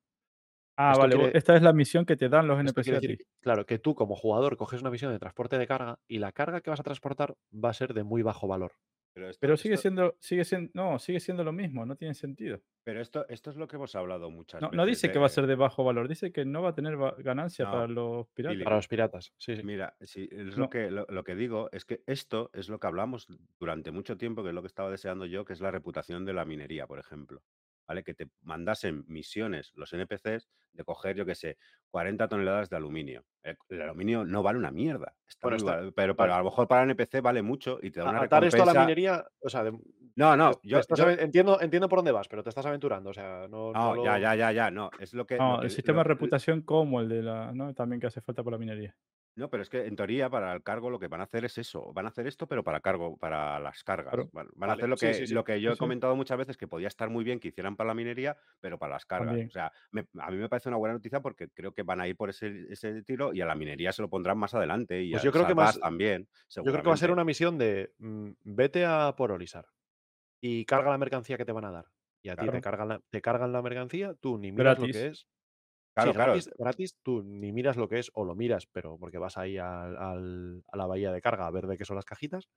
Ah, 0.78 0.92
Esto 0.94 1.00
vale. 1.00 1.16
quiere- 1.18 1.38
Esta 1.38 1.56
es 1.56 1.62
la 1.62 1.74
misión 1.74 2.06
que 2.06 2.16
te 2.18 2.30
dan 2.30 2.48
los 2.48 2.60
Esto 2.64 2.74
NPC 2.74 2.84
quiere 2.84 2.98
a 2.98 3.02
ti. 3.02 3.08
decir, 3.08 3.26
claro, 3.42 3.66
que 3.66 3.78
tú 3.80 3.94
como 3.96 4.16
jugador 4.16 4.58
coges 4.58 4.82
una 4.82 4.90
misión 4.92 5.12
de 5.12 5.20
transporte 5.20 5.58
de 5.58 5.68
carga 5.68 6.00
y 6.08 6.20
la 6.20 6.32
carga 6.32 6.62
que 6.62 6.70
vas 6.70 6.80
a 6.80 6.84
transportar 6.84 7.36
va 7.54 7.70
a 7.70 7.74
ser 7.74 7.94
de 7.94 8.04
muy 8.04 8.22
bajo 8.24 8.48
valor. 8.48 8.74
Pero 9.14 9.30
esto, 9.30 9.40
Pero 9.42 9.58
sigue 9.58 9.76
esto- 9.76 9.82
siendo, 9.82 10.16
sigue 10.20 10.46
siendo, 10.46 10.72
no, 10.74 10.98
sigue 11.00 11.20
siendo 11.20 11.44
lo 11.44 11.52
mismo, 11.52 11.86
no 11.86 11.96
tiene 11.96 12.14
sentido. 12.14 12.62
pero 12.84 13.00
esto, 13.02 13.28
esto 13.30 13.50
es 13.52 13.58
lo 13.58 13.68
que 13.68 13.76
hemos 13.76 13.94
hablado 13.96 14.32
muchas 14.32 14.60
No, 14.62 14.70
veces. 14.70 14.78
no 14.78 14.86
dice 14.86 15.12
que 15.12 15.20
va 15.20 15.26
a 15.28 15.30
ser 15.30 15.46
de 15.48 15.56
bajo 15.56 15.84
valor, 15.84 16.08
dice 16.08 16.32
que 16.32 16.46
no 16.46 16.62
va 16.64 16.70
a 16.70 16.76
tener 16.76 16.98
ganancia 17.20 17.66
No, 17.66 17.72
para 17.72 17.88
los 17.88 18.28
piratas. 18.30 18.64
Para 18.64 18.76
los 18.78 18.88
piratas, 18.88 19.34
sí, 19.38 19.56
sí. 19.56 19.64
Mira, 19.64 19.96
sí, 20.02 20.28
es 20.32 20.56
No. 20.58 20.64
lo, 20.64 20.70
que, 20.70 20.90
lo, 20.90 21.06
lo 21.10 21.24
que 21.24 21.36
digo 21.36 21.70
es 21.72 21.86
que 21.86 22.02
esto 22.08 22.50
es 22.54 22.70
lo 22.70 22.80
que 22.80 22.88
hablamos 22.88 23.28
durante 23.60 23.92
mucho 23.92 24.18
tiempo, 24.18 24.42
que 24.44 24.50
es 24.50 24.56
lo 24.56 24.62
que 24.62 24.68
estaba 24.68 24.90
deseando 24.90 25.26
yo, 25.26 25.46
que 25.46 25.54
es 25.54 25.62
la 25.62 25.70
reputación 25.72 26.26
de 26.26 26.34
la 26.34 26.44
minería, 26.46 26.88
por 26.88 26.98
ejemplo. 27.00 27.42
¿Vale? 27.92 28.06
Que 28.06 28.14
te 28.14 28.30
mandasen 28.44 29.04
misiones 29.08 29.74
los 29.76 29.92
NPCs 29.92 30.48
de 30.72 30.84
coger, 30.86 31.18
yo 31.18 31.26
qué 31.26 31.36
sé, 31.36 31.58
40 31.90 32.30
toneladas 32.30 32.70
de 32.70 32.78
aluminio. 32.78 33.26
El, 33.44 33.58
el 33.68 33.82
aluminio 33.82 34.24
no 34.24 34.42
vale 34.42 34.58
una 34.58 34.72
mierda. 34.72 35.14
está 35.28 35.50
Bueno, 35.50 35.92
pero, 35.94 36.34
a 36.34 36.38
lo 36.38 36.46
mejor 36.46 36.70
para 36.70 36.84
el 36.84 36.90
NPC 36.92 37.20
vale 37.22 37.42
mucho 37.42 37.80
y 37.82 37.92
te 37.92 38.00
da 38.00 38.06
A- 38.06 38.10
una 38.12 38.22
Atar 38.22 38.46
esto 38.46 38.56
a 38.64 38.66
la 38.66 38.72
recompensa. 38.72 38.82
minería, 38.82 39.26
o 39.42 39.50
sea, 39.50 39.66
de- 39.66 39.78
No, 40.16 40.38
no, 40.38 40.52
yo, 40.64 40.80
estás 40.80 41.00
yo- 41.00 41.04
aven- 41.06 41.20
entiendo, 41.20 41.60
entiendo 41.60 41.90
por 41.90 41.98
dónde 42.00 42.14
vas, 42.14 42.30
pero 42.30 42.44
te 42.44 42.48
estás 42.50 42.66
aventurando, 42.66 43.10
o 43.10 43.14
sea, 43.14 43.48
no, 43.50 43.74
no 43.74 43.96
no, 43.96 44.06
ya, 44.06 44.14
lo- 44.14 44.20
ya, 44.22 44.36
ya, 44.36 44.52
ya, 44.54 44.72
no. 44.72 44.90
Es 44.98 45.14
lo 45.14 45.26
que. 45.28 45.36
lo 45.36 45.44
No, 45.56 45.60
que- 45.60 45.66
el 45.66 45.72
sistema 45.72 45.98
lo- 45.98 46.04
de 46.04 46.08
reputación 46.14 46.62
como 46.62 47.02
el 47.02 47.10
de 47.10 47.24
la, 47.24 47.52
¿no? 47.54 47.74
También 47.74 48.00
que 48.00 48.08
hace 48.08 48.22
falta 48.22 48.42
por 48.42 48.54
la 48.54 48.58
minería. 48.58 48.96
No, 49.36 49.50
pero 49.50 49.64
es 49.64 49.70
que 49.70 49.86
en 49.86 49.96
teoría 49.96 50.30
para 50.30 50.52
el 50.54 50.62
cargo 50.62 50.90
lo 50.90 51.00
que 51.00 51.08
van 51.08 51.22
a 51.22 51.24
hacer 51.24 51.46
es 51.46 51.58
eso. 51.58 51.94
Van 51.94 52.06
a 52.06 52.10
hacer 52.10 52.28
esto, 52.28 52.48
pero 52.48 52.64
para 52.66 52.82
cargo, 52.82 53.16
para 53.18 53.60
las 53.60 53.82
cargas. 53.84 54.14
Claro. 54.14 54.30
Van, 54.34 54.50
van 54.56 54.70
a 54.70 54.74
hacer 54.74 54.90
lo 54.90 54.98
que, 54.98 55.14
sí, 55.14 55.28
sí. 55.28 55.34
lo 55.34 55.44
que 55.46 55.62
yo 55.62 55.72
he 55.72 55.78
comentado 55.78 56.16
muchas 56.18 56.38
veces, 56.38 56.58
que 56.58 56.68
podía 56.68 56.90
estar 56.90 57.10
muy 57.10 57.24
bien 57.24 57.40
que 57.40 57.48
hicieran 57.48 57.78
para 57.78 57.88
la 57.90 57.94
minería, 57.94 58.36
pero 58.60 58.78
para 58.78 58.94
las 58.96 59.06
cargas. 59.06 59.28
También. 59.30 59.48
O 59.48 59.52
sea, 59.52 59.72
me- 59.92 60.06
a 60.20 60.30
mí 60.32 60.38
me 60.38 60.50
parece 60.50 60.68
una 60.68 60.78
buena 60.78 60.94
noticia 60.94 61.22
porque 61.22 61.48
creo 61.50 61.74
que 61.74 61.84
van 61.84 62.02
a 62.02 62.08
ir 62.10 62.18
por 62.18 62.30
ese, 62.30 62.66
ese 62.70 63.04
tiro 63.04 63.34
y 63.34 63.40
a 63.40 63.46
la 63.46 63.56
minería 63.56 63.94
se 63.94 64.02
lo 64.02 64.10
pondrán 64.10 64.38
más 64.38 64.54
adelante 64.54 65.02
y 65.02 65.12
Pues 65.12 65.24
a 65.24 65.26
yo 65.26 65.32
creo 65.32 65.48
que 65.48 65.56
más- 65.56 65.80
también. 65.80 66.28
Yo 66.54 66.64
creo 66.64 66.82
que 66.82 66.88
va 66.90 66.94
a 66.94 66.98
ser 66.98 67.12
una 67.12 67.24
misión 67.24 67.58
de 67.58 67.94
mm, 68.00 68.32
vete 68.44 68.86
a 68.86 69.14
por 69.16 69.32
Olisar 69.32 69.66
y 70.42 70.66
carga 70.66 70.92
la 70.92 70.98
mercancía 70.98 71.38
que 71.38 71.46
te 71.46 71.52
van 71.54 71.66
a 71.66 71.72
dar. 71.72 71.86
Y 72.24 72.30
a 72.30 72.36
ti 72.36 72.46
te 72.50 72.62
cargan, 72.62 72.88
la, 72.90 73.02
te 73.10 73.22
cargan 73.22 73.52
la 73.52 73.62
mercancía, 73.62 74.14
tú 74.14 74.38
ni 74.38 74.52
miras 74.52 74.78
lo 74.78 74.86
que 74.86 75.08
es. 75.08 75.28
Claro, 75.94 76.12
sí, 76.12 76.14
claro. 76.14 76.42
gratis, 76.42 76.50
gratis, 76.58 76.98
tú 77.04 77.22
ni 77.24 77.52
miras 77.52 77.76
lo 77.78 77.90
que 77.90 78.00
es 78.00 78.12
o 78.14 78.24
lo 78.26 78.36
miras, 78.36 78.66
pero 78.68 78.98
porque 78.98 79.18
vas 79.18 79.38
ahí 79.38 79.58
al- 79.58 79.98
al- 79.98 80.64
a 80.72 80.78
la 80.78 80.88
bahía 80.88 81.12
de 81.12 81.22
carga 81.22 81.48
a 81.48 81.52
ver 81.52 81.68
de 81.68 81.78
qué 81.78 81.86
son 81.86 81.98
las 81.98 82.06
cajitas 82.06 82.50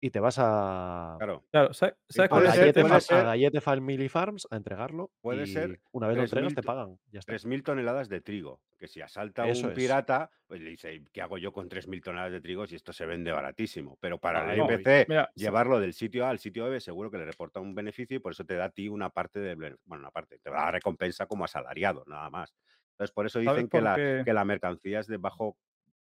y 0.00 0.10
te 0.10 0.20
vas 0.20 0.36
a, 0.38 1.16
Claro. 1.18 1.44
Claro, 1.50 1.72
¿sabes, 1.74 1.94
sabes 2.08 2.30
a, 2.32 2.40
Gallete, 2.40 2.80
ser- 3.00 3.16
a 3.16 3.22
Gallete 3.24 3.60
Family 3.60 4.08
Farms 4.08 4.46
a 4.50 4.56
entregarlo 4.56 5.12
Puede 5.20 5.46
y 5.46 5.52
ser 5.52 5.80
una 5.92 6.06
vez 6.08 6.16
lo 6.16 6.22
entregas 6.24 6.52
3.000 6.52 6.54
te 6.54 6.62
pagan. 6.62 6.98
Ya 7.12 7.20
está. 7.20 7.32
3.000 7.32 7.62
toneladas 7.62 8.08
de 8.08 8.20
trigo. 8.20 8.62
Que 8.78 8.88
si 8.88 9.02
asalta 9.02 9.46
Eso 9.46 9.66
un 9.66 9.72
es. 9.72 9.74
pirata, 9.74 10.30
pues 10.46 10.60
le 10.62 10.70
dice, 10.70 11.04
¿qué 11.12 11.20
hago 11.20 11.36
yo 11.36 11.52
con 11.52 11.68
3.000 11.68 12.00
toneladas 12.02 12.32
de 12.32 12.40
trigo 12.40 12.66
si 12.66 12.76
esto 12.76 12.92
se 12.94 13.04
vende 13.04 13.30
baratísimo? 13.32 13.98
Pero 14.00 14.18
para 14.18 14.48
Ahí 14.50 14.58
el 14.60 14.66
Mira, 15.06 15.24
sa- 15.26 15.32
llevarlo 15.34 15.78
del 15.78 15.92
sitio 15.92 16.24
A 16.24 16.30
al 16.30 16.38
sitio 16.38 16.70
B 16.70 16.80
seguro 16.80 17.10
que 17.10 17.18
le 17.18 17.26
reporta 17.26 17.60
un 17.60 17.74
beneficio 17.74 18.16
y 18.16 18.20
por 18.20 18.32
eso 18.32 18.44
te 18.46 18.54
da 18.54 18.64
a 18.66 18.70
ti 18.70 18.88
una 18.88 19.10
parte 19.10 19.38
de, 19.40 19.54
bueno, 19.54 19.76
una 20.02 20.10
parte, 20.10 20.38
te 20.38 20.48
da 20.50 20.56
la 20.64 20.70
recompensa 20.70 21.26
como 21.26 21.44
asalariado, 21.44 22.04
nada 22.06 22.30
más. 22.30 22.54
Entonces, 22.92 23.12
por 23.12 23.26
eso 23.26 23.38
¿sabes 23.44 23.64
dicen 23.64 23.68
que 23.68 23.80
la, 23.82 24.00
que 24.24 24.32
la 24.32 24.44
mercancía 24.46 25.00
es 25.00 25.06
de 25.06 25.18
bajo 25.18 25.58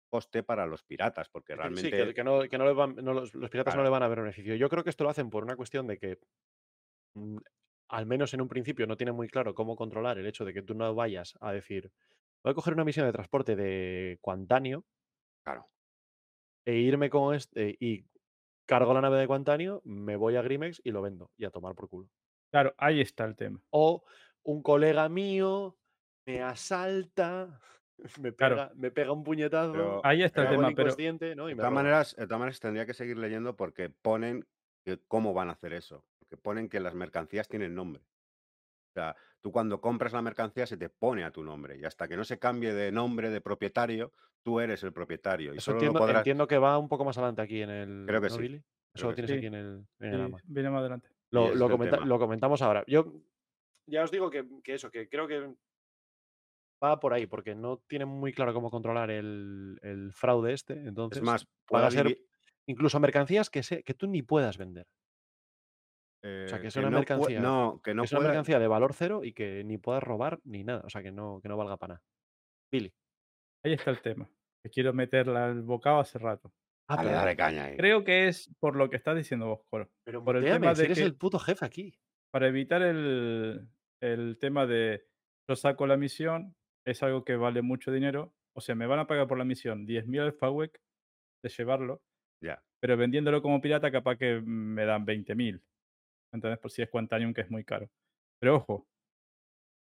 coste 0.08 0.42
para 0.42 0.66
los 0.66 0.82
piratas, 0.82 1.28
porque 1.28 1.54
realmente... 1.54 1.82
Sí, 1.82 1.90
que, 1.90 2.14
que 2.14 2.24
no, 2.24 2.42
que 2.48 2.58
no 2.58 2.64
le 2.64 2.72
van- 2.72 2.96
no 2.96 3.12
los, 3.12 3.34
los 3.34 3.50
piratas 3.50 3.76
no 3.76 3.82
le 3.82 3.90
van 3.90 4.02
a 4.02 4.08
ver 4.08 4.20
beneficio. 4.20 4.54
Yo 4.56 4.68
creo 4.68 4.82
que 4.84 4.90
esto 4.90 5.04
lo 5.04 5.10
hacen 5.10 5.30
por 5.30 5.44
una 5.44 5.56
cuestión 5.56 5.86
de 5.86 5.98
que, 5.98 6.18
mm, 7.14 7.38
al 7.90 8.06
menos 8.06 8.34
en 8.34 8.40
un 8.40 8.48
principio, 8.48 8.86
no 8.86 8.96
tienen 8.96 9.14
muy 9.14 9.28
claro 9.28 9.54
cómo 9.54 9.76
controlar 9.76 10.18
el 10.18 10.26
hecho 10.26 10.44
de 10.44 10.52
que 10.52 10.62
tú 10.62 10.74
no 10.74 10.94
vayas 10.94 11.36
a 11.40 11.52
decir, 11.52 11.92
voy 12.42 12.52
a 12.52 12.54
coger 12.54 12.74
una 12.74 12.84
misión 12.84 13.06
de 13.06 13.12
transporte 13.12 13.56
de 13.56 14.18
Quantanio 14.20 14.84
Claro, 15.44 15.66
e 16.66 16.74
irme 16.76 17.08
con 17.08 17.34
este 17.34 17.76
y 17.80 18.04
cargo 18.66 18.92
la 18.92 19.00
nave 19.00 19.18
de 19.18 19.26
Quantanio, 19.26 19.80
me 19.84 20.16
voy 20.16 20.36
a 20.36 20.42
Grimex 20.42 20.80
y 20.84 20.90
lo 20.90 21.00
vendo 21.00 21.30
y 21.36 21.46
a 21.46 21.50
tomar 21.50 21.74
por 21.74 21.88
culo. 21.88 22.10
Claro, 22.50 22.74
ahí 22.76 23.00
está 23.00 23.24
el 23.24 23.36
tema. 23.36 23.62
O 23.70 24.04
un 24.42 24.62
colega 24.62 25.08
mío 25.08 25.78
me 26.26 26.42
asalta, 26.42 27.58
me 28.22 28.32
Claro. 28.34 28.56
pega, 28.56 28.72
me 28.74 28.90
pega 28.90 29.12
un 29.12 29.24
puñetazo, 29.24 29.72
Pero- 29.72 30.00
Ahí 30.04 30.22
está 30.22 30.42
el 30.42 30.48
tema, 30.50 30.70
pero 30.74 30.94
¿no? 31.36 31.48
Y 31.48 31.52
De 31.52 31.56
todas, 31.56 31.72
maneras, 31.72 32.16
de 32.16 32.26
todas 32.26 32.38
maneras, 32.40 32.60
tendría 32.60 32.86
que 32.86 32.94
seguir 32.94 33.18
leyendo 33.18 33.56
porque 33.56 33.90
ponen 33.90 34.46
que 34.84 34.98
cómo 35.08 35.34
van 35.34 35.48
a 35.48 35.52
hacer 35.52 35.72
eso. 35.72 36.04
Porque 36.18 36.36
ponen 36.36 36.68
que 36.68 36.80
las 36.80 36.94
mercancías 36.94 37.48
tienen 37.48 37.74
nombre. 37.74 38.02
O 38.02 38.92
sea, 38.94 39.16
tú 39.40 39.52
cuando 39.52 39.80
compras 39.80 40.12
la 40.12 40.22
mercancía 40.22 40.66
se 40.66 40.76
te 40.76 40.88
pone 40.88 41.24
a 41.24 41.30
tu 41.30 41.44
nombre 41.44 41.76
y 41.76 41.84
hasta 41.84 42.08
que 42.08 42.16
no 42.16 42.24
se 42.24 42.38
cambie 42.38 42.72
de 42.72 42.90
nombre 42.90 43.30
de 43.30 43.40
propietario, 43.40 44.12
tú 44.42 44.60
eres 44.60 44.82
el 44.82 44.92
propietario. 44.92 45.52
Y 45.54 45.58
Eso 45.58 45.66
solo 45.66 45.76
entiendo, 45.78 45.98
lo 45.98 46.04
podrás. 46.04 46.20
entiendo 46.20 46.46
que 46.48 46.58
va 46.58 46.78
un 46.78 46.88
poco 46.88 47.04
más 47.04 47.16
adelante 47.18 47.42
aquí 47.42 47.60
en 47.62 47.70
el. 47.70 48.04
Creo 48.06 48.20
que 48.20 48.28
¿no, 48.28 48.34
sí, 48.34 48.42
Billy? 48.42 48.62
Eso 48.94 49.08
lo 49.08 49.14
tienes 49.14 49.30
sí. 49.30 49.36
aquí 49.36 49.46
en 49.46 49.54
el, 49.54 49.86
en 50.00 50.08
el 50.14 50.16
sí, 50.16 50.22
AMA. 50.22 50.38
viene 50.44 50.70
más 50.70 50.80
adelante. 50.80 51.08
Lo, 51.30 51.46
ese 51.48 51.56
lo 51.56 51.66
es 51.66 51.70
el 51.70 51.76
comenta- 51.76 51.96
tema. 51.96 52.06
lo 52.06 52.18
comentamos 52.18 52.62
ahora. 52.62 52.84
Yo 52.86 53.12
ya 53.86 54.02
os 54.02 54.10
digo 54.10 54.30
que, 54.30 54.46
que 54.64 54.74
eso, 54.74 54.90
que 54.90 55.08
creo 55.08 55.28
que 55.28 55.54
va 56.82 57.00
por 57.00 57.12
ahí, 57.12 57.26
porque 57.26 57.54
no 57.54 57.78
tienen 57.88 58.08
muy 58.08 58.32
claro 58.32 58.52
cómo 58.54 58.70
controlar 58.70 59.10
el, 59.10 59.78
el 59.82 60.12
fraude 60.12 60.52
este. 60.52 60.74
Entonces, 60.74 61.18
Es 61.18 61.24
más, 61.24 61.46
van 61.70 61.84
a 61.84 61.90
ser 61.90 62.18
incluso 62.66 63.00
mercancías 63.00 63.50
que, 63.50 63.62
se, 63.62 63.82
que 63.82 63.94
tú 63.94 64.06
ni 64.06 64.22
puedas 64.22 64.58
vender. 64.58 64.86
eh, 66.22 66.46
sea, 66.48 66.60
que 66.60 66.68
es 66.68 66.76
una 66.76 66.90
no, 66.90 66.98
mercancía- 67.00 67.40
no, 67.40 67.80
que 67.82 67.94
no 67.94 68.02
es 68.04 68.12
una 68.12 68.18
pueda- 68.20 68.30
mercancía 68.30 68.58
de 68.58 68.66
valor 68.68 68.92
cero 68.94 69.22
y 69.24 69.32
que 69.32 69.62
ni 69.64 69.78
puedas 69.78 70.02
robar 70.02 70.40
ni 70.44 70.64
nada. 70.64 70.82
O 70.84 70.90
sea, 70.90 71.02
que 71.02 71.12
no, 71.12 71.40
que 71.42 71.48
no 71.48 71.56
valga 71.56 71.76
para 71.76 71.94
nada. 71.94 72.04
Billy. 72.72 72.92
Ahí 73.64 73.72
está 73.74 73.90
el 73.90 74.00
tema. 74.02 74.28
Que 74.62 74.70
quiero 74.70 74.92
meterla 74.92 75.46
al 75.46 75.62
bocado 75.62 76.00
hace 76.00 76.18
rato. 76.18 76.52
Ah, 76.90 76.96
Dale, 76.96 77.08
pero, 77.10 77.18
dale 77.20 77.36
caña 77.36 77.64
ahí. 77.66 77.76
Creo 77.76 78.02
que 78.04 78.28
es 78.28 78.50
por 78.60 78.74
lo 78.76 78.88
que 78.90 78.96
estás 78.96 79.16
diciendo 79.16 79.46
vos, 79.46 79.60
Coro. 79.70 79.90
pero 80.04 80.24
por 80.24 80.36
el 80.36 80.44
tema 80.44 80.74
si 80.74 80.80
de 80.80 80.84
eres 80.86 80.98
que- 80.98 81.04
el 81.04 81.16
puto 81.16 81.38
jefe 81.38 81.64
aquí. 81.64 81.98
Para 82.32 82.48
evitar 82.48 82.82
el, 82.82 83.68
el 84.02 84.38
tema 84.38 84.66
de 84.66 85.06
yo 85.48 85.56
saco 85.56 85.86
la 85.86 85.96
misión, 85.96 86.54
es 86.88 87.02
algo 87.02 87.24
que 87.24 87.36
vale 87.36 87.62
mucho 87.62 87.92
dinero. 87.92 88.34
O 88.56 88.60
sea, 88.60 88.74
me 88.74 88.86
van 88.86 88.98
a 88.98 89.06
pagar 89.06 89.28
por 89.28 89.38
la 89.38 89.44
misión 89.44 89.86
10.000 89.86 90.20
alfawek 90.20 90.80
de 91.44 91.50
llevarlo, 91.50 92.02
Ya. 92.42 92.62
pero 92.80 92.96
vendiéndolo 92.96 93.42
como 93.42 93.60
pirata 93.60 93.90
capaz 93.90 94.16
que 94.16 94.40
me 94.44 94.84
dan 94.84 95.06
20.000. 95.06 95.62
¿Entendés? 96.32 96.58
Por 96.58 96.70
si 96.70 96.82
es 96.82 96.90
Quantanium, 96.90 97.32
que 97.34 97.42
es 97.42 97.50
muy 97.50 97.64
caro. 97.64 97.88
Pero 98.40 98.56
ojo, 98.56 98.86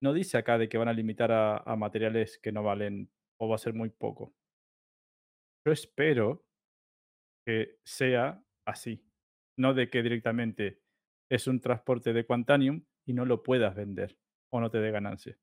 no 0.01 0.13
dice 0.13 0.37
acá 0.37 0.57
de 0.57 0.67
que 0.69 0.77
van 0.77 0.89
a 0.89 0.93
limitar 0.93 1.31
a, 1.31 1.57
a 1.57 1.75
materiales 1.75 2.39
que 2.39 2.51
no 2.51 2.63
valen 2.63 3.09
o 3.39 3.47
va 3.49 3.55
a 3.55 3.59
ser 3.59 3.73
muy 3.73 3.89
poco. 3.89 4.33
Yo 5.65 5.71
espero 5.71 6.43
que 7.45 7.77
sea 7.85 8.43
así. 8.67 9.03
No 9.57 9.73
de 9.73 9.89
que 9.89 10.01
directamente 10.01 10.79
es 11.31 11.47
un 11.47 11.59
transporte 11.61 12.13
de 12.13 12.25
Quantanium 12.25 12.83
y 13.07 13.13
no 13.13 13.25
lo 13.25 13.43
puedas 13.43 13.75
vender 13.75 14.17
o 14.51 14.59
no 14.59 14.69
te 14.69 14.79
dé 14.79 14.91
ganancia. 14.91 15.37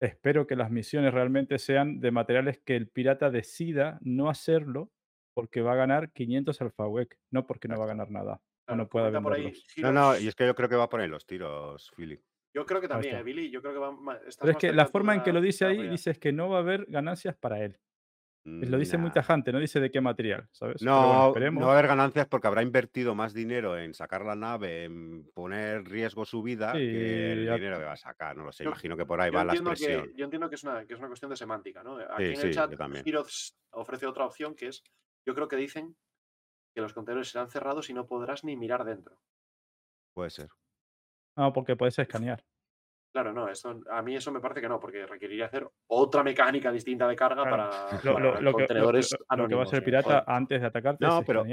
Espero 0.00 0.46
que 0.46 0.56
las 0.56 0.70
misiones 0.70 1.14
realmente 1.14 1.58
sean 1.58 2.00
de 2.00 2.10
materiales 2.10 2.58
que 2.58 2.76
el 2.76 2.88
pirata 2.88 3.30
decida 3.30 3.98
no 4.02 4.28
hacerlo 4.28 4.90
porque 5.34 5.62
va 5.62 5.72
a 5.72 5.76
ganar 5.76 6.12
500 6.12 6.60
alfawek, 6.60 7.18
no 7.30 7.46
porque 7.46 7.68
no 7.68 7.78
va 7.78 7.84
a 7.84 7.88
ganar 7.88 8.10
nada 8.10 8.40
o 8.68 8.76
no 8.76 8.88
pueda 8.88 9.20
por 9.20 9.34
ahí. 9.34 9.52
No, 9.78 9.92
no, 9.92 10.18
y 10.18 10.28
es 10.28 10.34
que 10.34 10.46
yo 10.46 10.54
creo 10.54 10.68
que 10.68 10.76
va 10.76 10.84
a 10.84 10.88
poner 10.88 11.08
los 11.08 11.26
tiros, 11.26 11.90
Philip. 11.96 12.20
Yo 12.54 12.64
creo 12.64 12.80
que 12.80 12.88
también, 12.88 13.16
eh, 13.16 13.22
Billy, 13.22 13.50
yo 13.50 13.60
creo 13.60 13.74
que 13.74 13.78
va 13.78 13.94
Pero 14.40 14.52
es 14.52 14.56
que 14.56 14.72
la 14.72 14.86
forma 14.86 15.14
en 15.14 15.22
que 15.22 15.32
lo 15.32 15.42
dice 15.42 15.66
ahí, 15.66 15.88
dice 15.88 16.12
es 16.12 16.18
que 16.18 16.32
no 16.32 16.48
va 16.48 16.56
a 16.56 16.60
haber 16.60 16.86
ganancias 16.88 17.36
para 17.36 17.62
él. 17.62 17.78
Pues 18.46 18.70
Lo 18.70 18.78
dice 18.78 18.96
muy 18.96 19.08
Nah. 19.08 19.14
tajante, 19.14 19.52
no 19.52 19.58
dice 19.58 19.80
de 19.80 19.90
qué 19.90 20.00
material, 20.00 20.48
¿sabes? 20.52 20.76
Pero 20.78 20.92
bueno, 20.94 21.50
No, 21.50 21.50
no 21.60 21.66
va 21.66 21.72
a 21.72 21.78
haber 21.78 21.88
ganancias 21.88 22.28
porque 22.28 22.46
habrá 22.46 22.62
invertido 22.62 23.12
más 23.16 23.34
dinero 23.34 23.76
en 23.76 23.92
sacar 23.92 24.24
la 24.24 24.36
nave, 24.36 24.84
en 24.84 25.28
poner 25.34 25.82
riesgo 25.84 26.24
su 26.24 26.42
vida, 26.44 26.72
que 26.72 27.32
el 27.32 27.40
dinero 27.40 27.78
que 27.78 27.84
va 27.84 27.92
a 27.94 27.96
sacar. 27.96 28.36
No 28.36 28.44
lo 28.44 28.52
sé, 28.52 28.62
Yo- 28.62 28.70
imagino 28.70 28.96
que 28.96 29.04
por 29.04 29.20
ahí 29.20 29.30
va 29.32 29.42
la 29.44 29.52
expresión. 29.54 30.06
que, 30.10 30.14
yo 30.16 30.24
entiendo 30.26 30.48
que 30.48 30.54
es 30.54 30.62
una, 30.62 30.86
que 30.86 30.94
es 30.94 30.98
una 31.00 31.08
cuestión 31.08 31.28
de 31.30 31.36
semántica, 31.36 31.82
¿no? 31.82 31.96
Aquí 31.98 32.24
Sí, 32.26 32.30
en 32.30 32.36
sí, 32.36 32.46
el 32.46 32.54
chat. 32.54 32.72
Heroes 33.04 33.56
ofrece 33.72 34.06
otra 34.06 34.24
opción 34.26 34.54
que 34.54 34.68
es, 34.68 34.84
yo 35.26 35.34
creo 35.34 35.48
que 35.48 35.56
dicen 35.56 35.96
que 36.72 36.80
los 36.82 36.92
contenedores 36.94 37.30
serán 37.30 37.50
cerrados 37.50 37.90
y 37.90 37.94
no 37.94 38.06
podrás 38.06 38.44
ni 38.44 38.56
mirar 38.56 38.84
dentro. 38.84 39.18
Puede 40.14 40.30
ser. 40.30 40.50
No, 41.36 41.52
porque 41.52 41.74
puedes 41.74 41.98
escanear. 41.98 42.44
Claro, 43.16 43.32
no, 43.32 43.48
esto, 43.48 43.80
a 43.90 44.02
mí 44.02 44.14
eso 44.14 44.30
me 44.30 44.40
parece 44.40 44.60
que 44.60 44.68
no, 44.68 44.78
porque 44.78 45.06
requeriría 45.06 45.46
hacer 45.46 45.66
otra 45.86 46.22
mecánica 46.22 46.70
distinta 46.70 47.08
de 47.08 47.16
carga 47.16 47.44
Claro. 47.44 47.70
para, 47.70 48.02
Lo, 48.04 48.12
para 48.12 48.24
lo- 48.26 48.30
lo 48.32 48.36
que, 48.36 48.42
lo- 48.44 48.52
contenedores 48.52 49.12
lo- 49.30 49.36
lo 49.38 49.48
que 49.48 49.54
va 49.54 49.62
a 49.62 49.64
eh, 49.64 49.80
pirata 49.80 50.02
joder. 50.20 50.24
antes 50.26 50.60
de 50.60 50.66
atacarte 50.66 51.06
No, 51.06 51.20
es 51.20 51.24
pero-. 51.26 51.46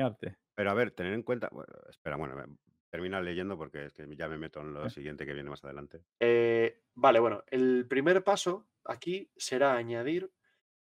Pero 0.56 0.70
a 0.72 0.74
ver, 0.74 0.92
tener 0.92 1.14
en 1.14 1.24
cuenta. 1.24 1.48
bueno, 1.54 1.72
espera, 1.90 2.18
bueno, 2.18 2.36
termina 2.90 3.22
leyendo 3.22 3.58
porque 3.58 3.86
es 3.86 3.94
que 3.94 4.14
ya 4.14 4.28
me 4.28 4.38
meto 4.38 4.60
en 4.60 4.74
lo 4.74 4.90
siguiente 4.90 5.26
que 5.26 5.34
viene 5.34 5.50
más 5.50 5.64
adelante. 5.64 6.04
Eh, 6.20 6.82
vale, 6.96 7.20
bueno, 7.20 7.46
el 7.48 7.88
primer 7.88 8.26
paso 8.26 8.68
aquí 8.84 9.32
será 9.38 9.78
añadir 9.78 10.30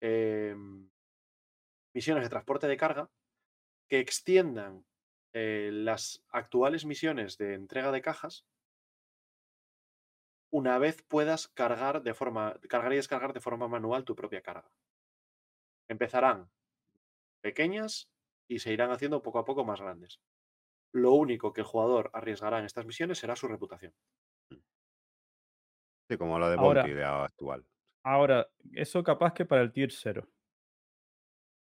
em, 0.02 0.86
misiones 1.94 2.24
de 2.24 2.28
transporte 2.28 2.68
de 2.68 2.76
carga 2.76 3.10
que 3.88 4.00
extiendan 4.00 4.84
eh, 5.32 5.70
las 5.72 6.22
actuales 6.28 6.84
misiones 6.84 7.38
de 7.38 7.54
entrega 7.54 7.90
de 7.90 8.02
cajas 8.02 8.44
una 10.50 10.78
vez 10.78 11.02
puedas 11.02 11.48
cargar 11.48 12.02
de 12.02 12.14
forma, 12.14 12.58
cargar 12.68 12.92
y 12.92 12.96
descargar 12.96 13.32
de 13.32 13.40
forma 13.40 13.68
manual 13.68 14.04
tu 14.04 14.14
propia 14.14 14.40
carga. 14.42 14.70
Empezarán 15.88 16.50
pequeñas 17.42 18.10
y 18.48 18.58
se 18.60 18.72
irán 18.72 18.90
haciendo 18.90 19.22
poco 19.22 19.38
a 19.38 19.44
poco 19.44 19.64
más 19.64 19.80
grandes. 19.80 20.20
Lo 20.92 21.12
único 21.12 21.52
que 21.52 21.60
el 21.60 21.66
jugador 21.66 22.10
arriesgará 22.14 22.58
en 22.58 22.64
estas 22.64 22.86
misiones 22.86 23.18
será 23.18 23.36
su 23.36 23.46
reputación. 23.48 23.92
Sí, 26.10 26.16
como 26.16 26.38
la 26.38 26.48
de 26.48 26.56
Ahora- 26.56 26.82
Bounty 26.82 26.94
de 26.96 27.04
actual. 27.04 27.66
Ahora, 28.04 28.48
eso 28.72 29.02
capaz 29.02 29.34
que 29.34 29.44
para 29.44 29.60
el 29.62 29.72
tier 29.72 29.92
0. 29.92 30.26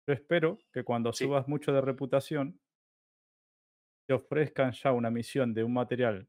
Yo 0.08 0.14
espero 0.14 0.58
que 0.74 0.84
cuando 0.84 1.14
Sí. 1.14 1.26
subas 1.26 1.48
mucho 1.48 1.72
de 1.72 1.82
reputación, 1.82 2.60
te 4.08 4.14
ofrezcan 4.16 4.72
ya 4.74 4.92
una 4.92 5.12
misión 5.12 5.54
de 5.54 5.64
un 5.64 5.74
material 5.74 6.28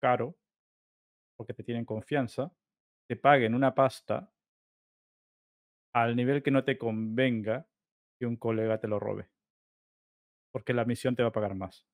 caro, 0.00 0.36
porque 1.38 1.54
te 1.54 1.64
tienen 1.64 1.86
confianza, 1.86 2.52
te 3.08 3.16
paguen 3.16 3.54
una 3.54 3.74
pasta 3.74 4.32
al 5.92 6.16
nivel 6.16 6.42
que 6.42 6.50
no 6.50 6.64
te 6.64 6.78
convenga 6.78 7.68
que 8.18 8.24
un 8.24 8.36
colega 8.38 8.80
te 8.80 8.88
lo 8.88 8.98
robe. 8.98 9.28
Porque 10.52 10.74
la 10.74 10.84
misión 10.84 11.16
te 11.16 11.22
va 11.22 11.30
a 11.30 11.32
pagar 11.32 11.54
más. 11.54 11.86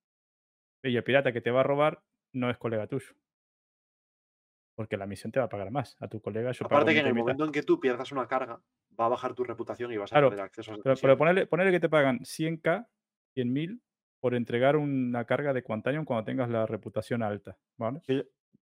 Y 0.83 0.97
el 0.97 1.05
pirata 1.05 1.33
que 1.33 1.41
te 1.43 1.51
va 1.53 1.61
a 1.61 1.65
robar 1.65 2.05
no 2.35 2.51
es 2.51 2.59
colega 2.59 2.87
tuyo. 2.89 3.15
Porque 4.77 4.97
la 4.97 5.07
misión 5.07 5.33
te 5.33 5.41
va 5.41 5.47
a 5.47 5.49
pagar 5.49 5.71
más. 5.73 5.97
A 6.01 6.09
tu 6.09 6.21
colega 6.21 6.53
yo 6.53 6.67
pago 6.67 6.81
Aparte 6.81 6.93
que 6.95 6.99
en 7.01 7.07
el 7.07 7.15
mitad. 7.15 7.21
momento 7.21 7.45
en 7.45 7.53
que 7.53 7.63
tú 7.63 7.79
pierdas 7.81 8.11
una 8.13 8.27
carga, 8.27 8.61
va 9.01 9.07
a 9.07 9.09
bajar 9.09 9.35
tu 9.35 9.45
reputación 9.45 9.93
y 9.93 9.97
vas 9.97 10.13
a 10.13 10.19
Claro, 10.19 10.29
perder 10.29 10.41
acceso 10.41 10.73
a 10.73 10.75
esas 10.75 10.85
Pero, 10.85 11.01
pero 11.01 11.17
ponerle, 11.19 11.47
ponerle 11.47 11.73
que 11.73 11.81
te 11.81 11.89
pagan 11.89 12.21
100k, 12.25 12.89
100.000 13.35 13.83
por 14.21 14.35
entregar 14.35 14.77
una 14.77 15.25
carga 15.27 15.53
de 15.53 15.63
Quantanium 15.63 16.05
cuando 16.05 16.25
tengas 16.25 16.49
la 16.51 16.67
reputación 16.67 17.23
alta. 17.23 17.59
¿vale? 17.77 18.01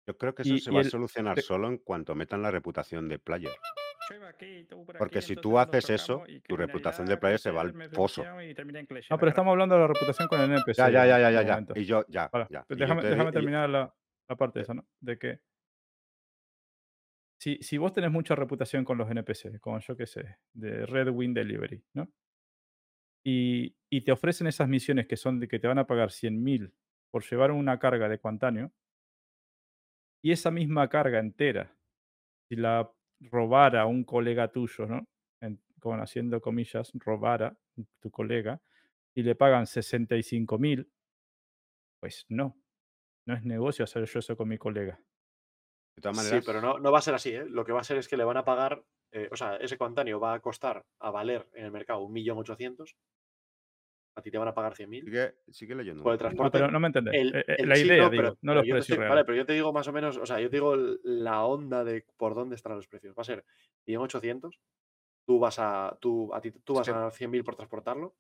Yo- 0.07 0.17
creo 0.17 0.35
que 0.35 0.41
eso 0.43 0.53
Y- 0.53 0.59
se 0.59 0.71
y 0.71 0.73
va 0.73 0.81
el- 0.81 0.87
a 0.87 0.89
solucionar 0.89 1.35
te- 1.35 1.41
solo 1.41 1.67
en 1.67 1.77
cuanto 1.79 2.15
metan 2.15 2.41
la 2.41 2.51
reputación 2.51 3.07
de 3.09 3.19
player. 3.19 3.51
Porque 4.99 5.21
si 5.21 5.35
tú 5.35 5.57
haces 5.57 5.89
eso, 5.89 6.23
tu 6.47 6.55
reputación 6.55 7.07
de 7.07 7.17
player 7.17 7.39
se 7.39 7.49
va 7.51 7.61
al 7.61 7.73
Clash, 7.73 9.07
No, 9.09 9.17
pero 9.17 9.29
estamos 9.29 9.51
hablando 9.51 9.75
de 9.75 9.81
la 9.81 9.87
reputación 9.87 10.27
con 10.27 10.41
el 10.41 10.51
NPC. 10.51 10.77
Ya, 10.77 10.89
ya, 10.89 11.05
ya, 11.07 11.31
ya, 11.31 11.39
de 11.41 11.45
ya. 11.45 11.65
Y 11.81 11.85
yo, 11.85 12.05
ya, 12.07 12.29
Vale, 12.31 12.45
ya. 12.51 12.63
pues 12.67 12.77
yo 12.79 12.85
déjame, 12.85 13.01
te 13.01 13.09
déjame 13.09 13.29
y- 13.29 13.33
terminar 13.33 13.67
la, 13.69 13.95
la 14.29 14.35
parte 14.35 14.61
esa, 14.61 14.73
¿no? 14.75 14.85
De 14.99 15.17
que 15.17 15.39
si, 17.39 17.57
si 17.61 17.77
vos 17.77 17.93
tenés 17.93 18.11
mucha 18.11 18.35
reputación 18.35 18.85
con 18.85 18.97
los 18.97 19.09
NPC, 19.09 19.59
con 19.59 19.79
yo 19.79 19.97
qué 19.97 20.05
sé, 20.05 20.37
de 20.53 20.85
Red 20.85 21.09
Wing 21.09 21.33
Delivery, 21.33 21.83
¿no? 21.93 22.11
Y, 23.23 23.75
y 23.89 24.01
te 24.01 24.11
ofrecen 24.11 24.45
esas 24.47 24.67
misiones 24.69 25.07
que 25.07 25.17
son 25.17 25.39
de 25.39 25.47
que 25.47 25.57
te 25.59 25.67
van 25.67 25.79
a 25.79 25.87
pagar 25.87 26.11
100.000 26.11 26.71
por 27.11 27.23
llevar 27.27 27.51
una 27.51 27.79
carga 27.79 28.07
de 28.07 28.19
Quantanio, 28.19 28.71
y 30.26 30.32
esa 30.34 30.51
misma 30.51 30.89
carga 30.89 31.19
entera, 31.19 31.78
si 32.49 32.55
la 32.57 32.91
robara 33.21 33.86
un 33.86 34.03
colega 34.05 34.51
tuyo, 34.51 34.88
¿no? 34.88 35.07
En- 35.41 35.61
con 35.82 36.01
haciendo 36.01 36.41
comillas, 36.41 36.91
robara 36.95 37.57
tu 38.01 38.11
colega, 38.11 38.61
y 39.15 39.23
le 39.23 39.36
pagan 39.36 39.67
65.000, 39.67 40.89
pues 41.99 42.26
no. 42.30 42.57
No 43.28 43.36
es 43.36 43.43
negocio 43.45 43.84
hacer 43.86 44.05
yo 44.05 44.19
eso 44.19 44.38
con 44.38 44.49
mi 44.49 44.57
colega. 44.59 44.99
De 45.95 46.01
todas 46.01 46.15
Sí, 46.15 46.15
maneras, 46.15 46.41
pero 46.41 46.61
no, 46.61 46.80
no 46.80 46.91
va 46.91 46.99
a 46.99 47.01
ser 47.01 47.13
así, 47.15 47.30
¿eh? 47.32 47.45
Lo 47.47 47.65
que 47.65 47.71
va 47.71 47.82
a 47.82 47.84
ser 47.84 47.97
es 47.97 48.07
que 48.07 48.17
le 48.17 48.23
van 48.23 48.38
a 48.38 48.45
pagar, 48.45 48.84
eh, 49.11 49.30
o 49.32 49.36
sea, 49.36 49.57
ese 49.57 49.78
Quantanio 49.78 50.19
va 50.19 50.34
a 50.34 50.39
costar 50.39 50.86
a 50.99 51.11
valer 51.11 51.49
en 51.53 51.65
el 51.65 51.71
mercado 51.71 52.07
1.800.000. 52.09 52.95
A 54.18 54.22
ti 54.22 54.32
te 54.32 54.38
van 54.38 54.47
a 54.47 54.53
pagar 54.53 54.74
100.000. 54.76 55.03
sigue, 55.03 55.36
sigue 55.51 55.76
leyendo. 55.76 56.01
Por 56.01 56.13
el 56.13 56.18
poquito. 56.20 56.30
No, 56.43 56.49
transporte. 56.49 56.57
pero 56.59 56.72
no 56.72 56.80
me 56.80 56.88
entendés. 56.88 57.13
El- 57.16 57.36
Eh, 57.36 57.39
eh, 57.47 57.55
el- 57.59 57.70
la 57.70 57.76
sí, 57.76 57.82
idea, 57.86 58.03
no, 58.03 58.09
digo, 58.09 58.22
pero- 58.22 58.30
no 58.34 58.38
pero 58.41 58.53
los 58.55 58.61
precios 58.63 58.80
estoy- 58.82 58.97
reales. 58.97 59.09
Vale, 59.16 59.26
pero 59.26 59.38
yo 59.38 59.45
te 59.45 59.53
digo 59.53 59.74
más 59.74 59.88
o 59.89 59.93
menos, 59.93 60.18
o 60.18 60.26
sea, 60.26 60.39
yo 60.39 60.49
te 60.49 60.55
digo 60.55 60.76
la 61.03 61.43
onda 61.45 61.84
de 61.84 62.05
por 62.16 62.34
dónde 62.34 62.55
están 62.55 62.76
los 62.76 62.88
precios. 62.88 63.13
Va 63.18 63.22
a 63.22 63.26
ser 63.26 63.43
1.800. 63.86 64.59
Tú 65.26 65.39
vas 65.39 65.59
a, 65.59 65.97
tú, 65.99 66.34
a 66.34 66.39
ti, 66.39 66.51
tú 66.51 66.76
vas 66.76 66.86
que- 66.88 66.93
a 66.93 67.11
100.000 67.11 67.43
por 67.43 67.55
transportarlo. 67.55 68.16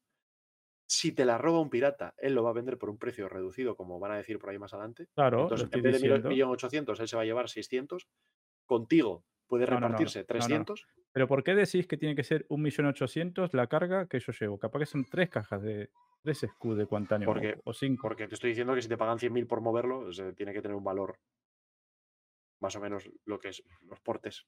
Si 0.87 1.13
te 1.13 1.23
la 1.25 1.37
roba 1.37 1.61
un 1.61 1.69
pirata, 1.69 2.13
él 2.17 2.33
lo 2.35 2.43
va 2.43 2.49
a 2.49 2.53
vender 2.53 2.77
por 2.77 2.89
un 2.89 2.97
precio 2.97 3.29
reducido, 3.29 3.75
como 3.75 3.97
van 3.99 4.11
a 4.11 4.17
decir 4.17 4.37
por 4.37 4.49
ahí 4.49 4.59
más 4.59 4.73
adelante. 4.73 5.07
Claro, 5.15 5.43
Entonces, 5.43 5.69
en 5.71 5.81
vez 5.81 5.93
de 5.93 5.99
diciendo. 5.99 6.29
1.800.000, 6.29 6.99
él 6.99 7.07
se 7.07 7.15
va 7.15 7.21
a 7.21 7.25
llevar 7.25 7.47
600. 7.49 8.07
Contigo 8.65 9.23
puede 9.47 9.65
No, 9.65 9.71
no, 9.71 9.73
no, 9.75 9.79
no. 9.81 9.87
repartirse 9.87 10.19
No, 10.19 10.23
no. 10.23 10.27
300. 10.27 10.85
Pero 11.15 11.29
¿por 11.29 11.45
qué 11.45 11.55
decís 11.55 11.87
que 11.87 11.95
tiene 11.95 12.13
que 12.13 12.25
ser 12.25 12.45
1.800.000 12.49 13.53
la 13.53 13.67
carga 13.67 14.05
que 14.05 14.19
yo 14.19 14.33
llevo? 14.37 14.59
Capaz 14.59 14.79
que 14.79 14.85
son 14.85 15.05
tres 15.05 15.29
cajas 15.29 15.61
de 15.61 15.89
tres 16.21 16.43
escudos 16.43 16.77
de 16.77 16.85
Porque- 17.25 17.55
o, 17.63 17.69
o 17.69 17.73
cinco. 17.73 18.01
Porque 18.01 18.27
te 18.27 18.33
estoy 18.35 18.49
diciendo 18.49 18.75
que 18.75 18.81
si 18.81 18.89
te 18.89 18.97
pagan 18.97 19.17
100.000 19.17 19.47
por 19.47 19.61
moverlo, 19.61 20.11
se 20.11 20.33
tiene 20.33 20.51
que 20.51 20.61
tener 20.61 20.75
un 20.75 20.83
valor 20.83 21.17
más 22.61 22.75
o 22.75 22.81
menos 22.81 23.09
lo 23.25 23.39
que 23.39 23.47
es 23.49 23.63
los 23.83 24.01
portes. 24.01 24.45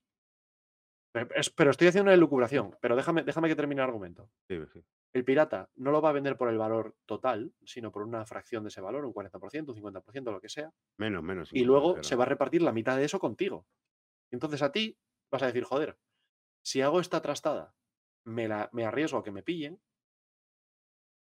Pero, 1.13 1.29
es- 1.35 1.49
pero 1.51 1.71
estoy 1.71 1.87
haciendo 1.87 2.09
una 2.09 2.15
elucubración, 2.15 2.75
pero 2.81 2.97
déjame, 2.97 3.23
déjame 3.23 3.47
que 3.47 3.55
termine 3.55 3.81
el 3.81 3.87
argumento. 3.87 4.29
Sí, 4.49 4.59
sí. 4.73 4.83
El 5.13 5.23
pirata 5.23 5.69
no 5.75 5.91
lo 5.91 6.01
va 6.01 6.09
a 6.09 6.13
vender 6.13 6.35
por 6.35 6.49
el 6.49 6.57
valor 6.57 6.97
total, 7.05 7.53
sino 7.63 7.93
por 7.93 8.03
una 8.03 8.25
fracción 8.25 8.63
de 8.63 8.69
ese 8.69 8.81
valor, 8.81 9.05
un 9.05 9.13
40%, 9.13 9.69
un 9.69 9.75
50%, 9.75 10.31
lo 10.33 10.41
que 10.41 10.49
sea. 10.49 10.69
Menos, 10.97 11.23
menos. 11.23 11.49
Y 11.53 11.63
luego 11.63 11.93
pero- 11.93 12.03
se 12.03 12.17
va 12.17 12.25
a 12.25 12.27
repartir 12.27 12.61
la 12.61 12.73
mitad 12.73 12.97
de 12.97 13.05
eso 13.05 13.19
contigo. 13.19 13.65
Entonces 14.31 14.61
a 14.61 14.73
ti 14.73 14.97
vas 15.31 15.43
a 15.43 15.47
decir, 15.47 15.63
joder, 15.63 15.97
si 16.67 16.81
hago 16.81 16.99
esta 16.99 17.21
trastada, 17.21 17.73
me, 18.25 18.43
arriesgo 18.83 19.19
a 19.19 19.23
que 19.23 19.31
me 19.31 19.41
pillen, 19.41 19.81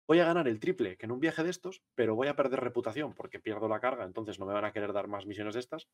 voy 0.06 0.20
a 0.20 0.26
ganar 0.26 0.50
el 0.50 0.60
triple 0.60 0.98
que 0.98 1.06
en 1.06 1.14
un 1.14 1.22
viaje 1.22 1.42
de 1.42 1.50
estos, 1.50 1.82
pero 1.96 2.16
voy 2.16 2.28
a 2.28 2.36
perder 2.36 2.60
reputación 2.60 3.14
porque 3.14 3.40
pierdo 3.40 3.70
la 3.70 3.80
carga, 3.80 4.04
entonces 4.04 4.40
no 4.40 4.46
me 4.46 4.52
van 4.52 4.66
a 4.66 4.74
querer 4.74 4.92
dar 4.92 5.08
más 5.08 5.26
misiones 5.26 5.54
de 5.54 5.62
estas. 5.62 5.88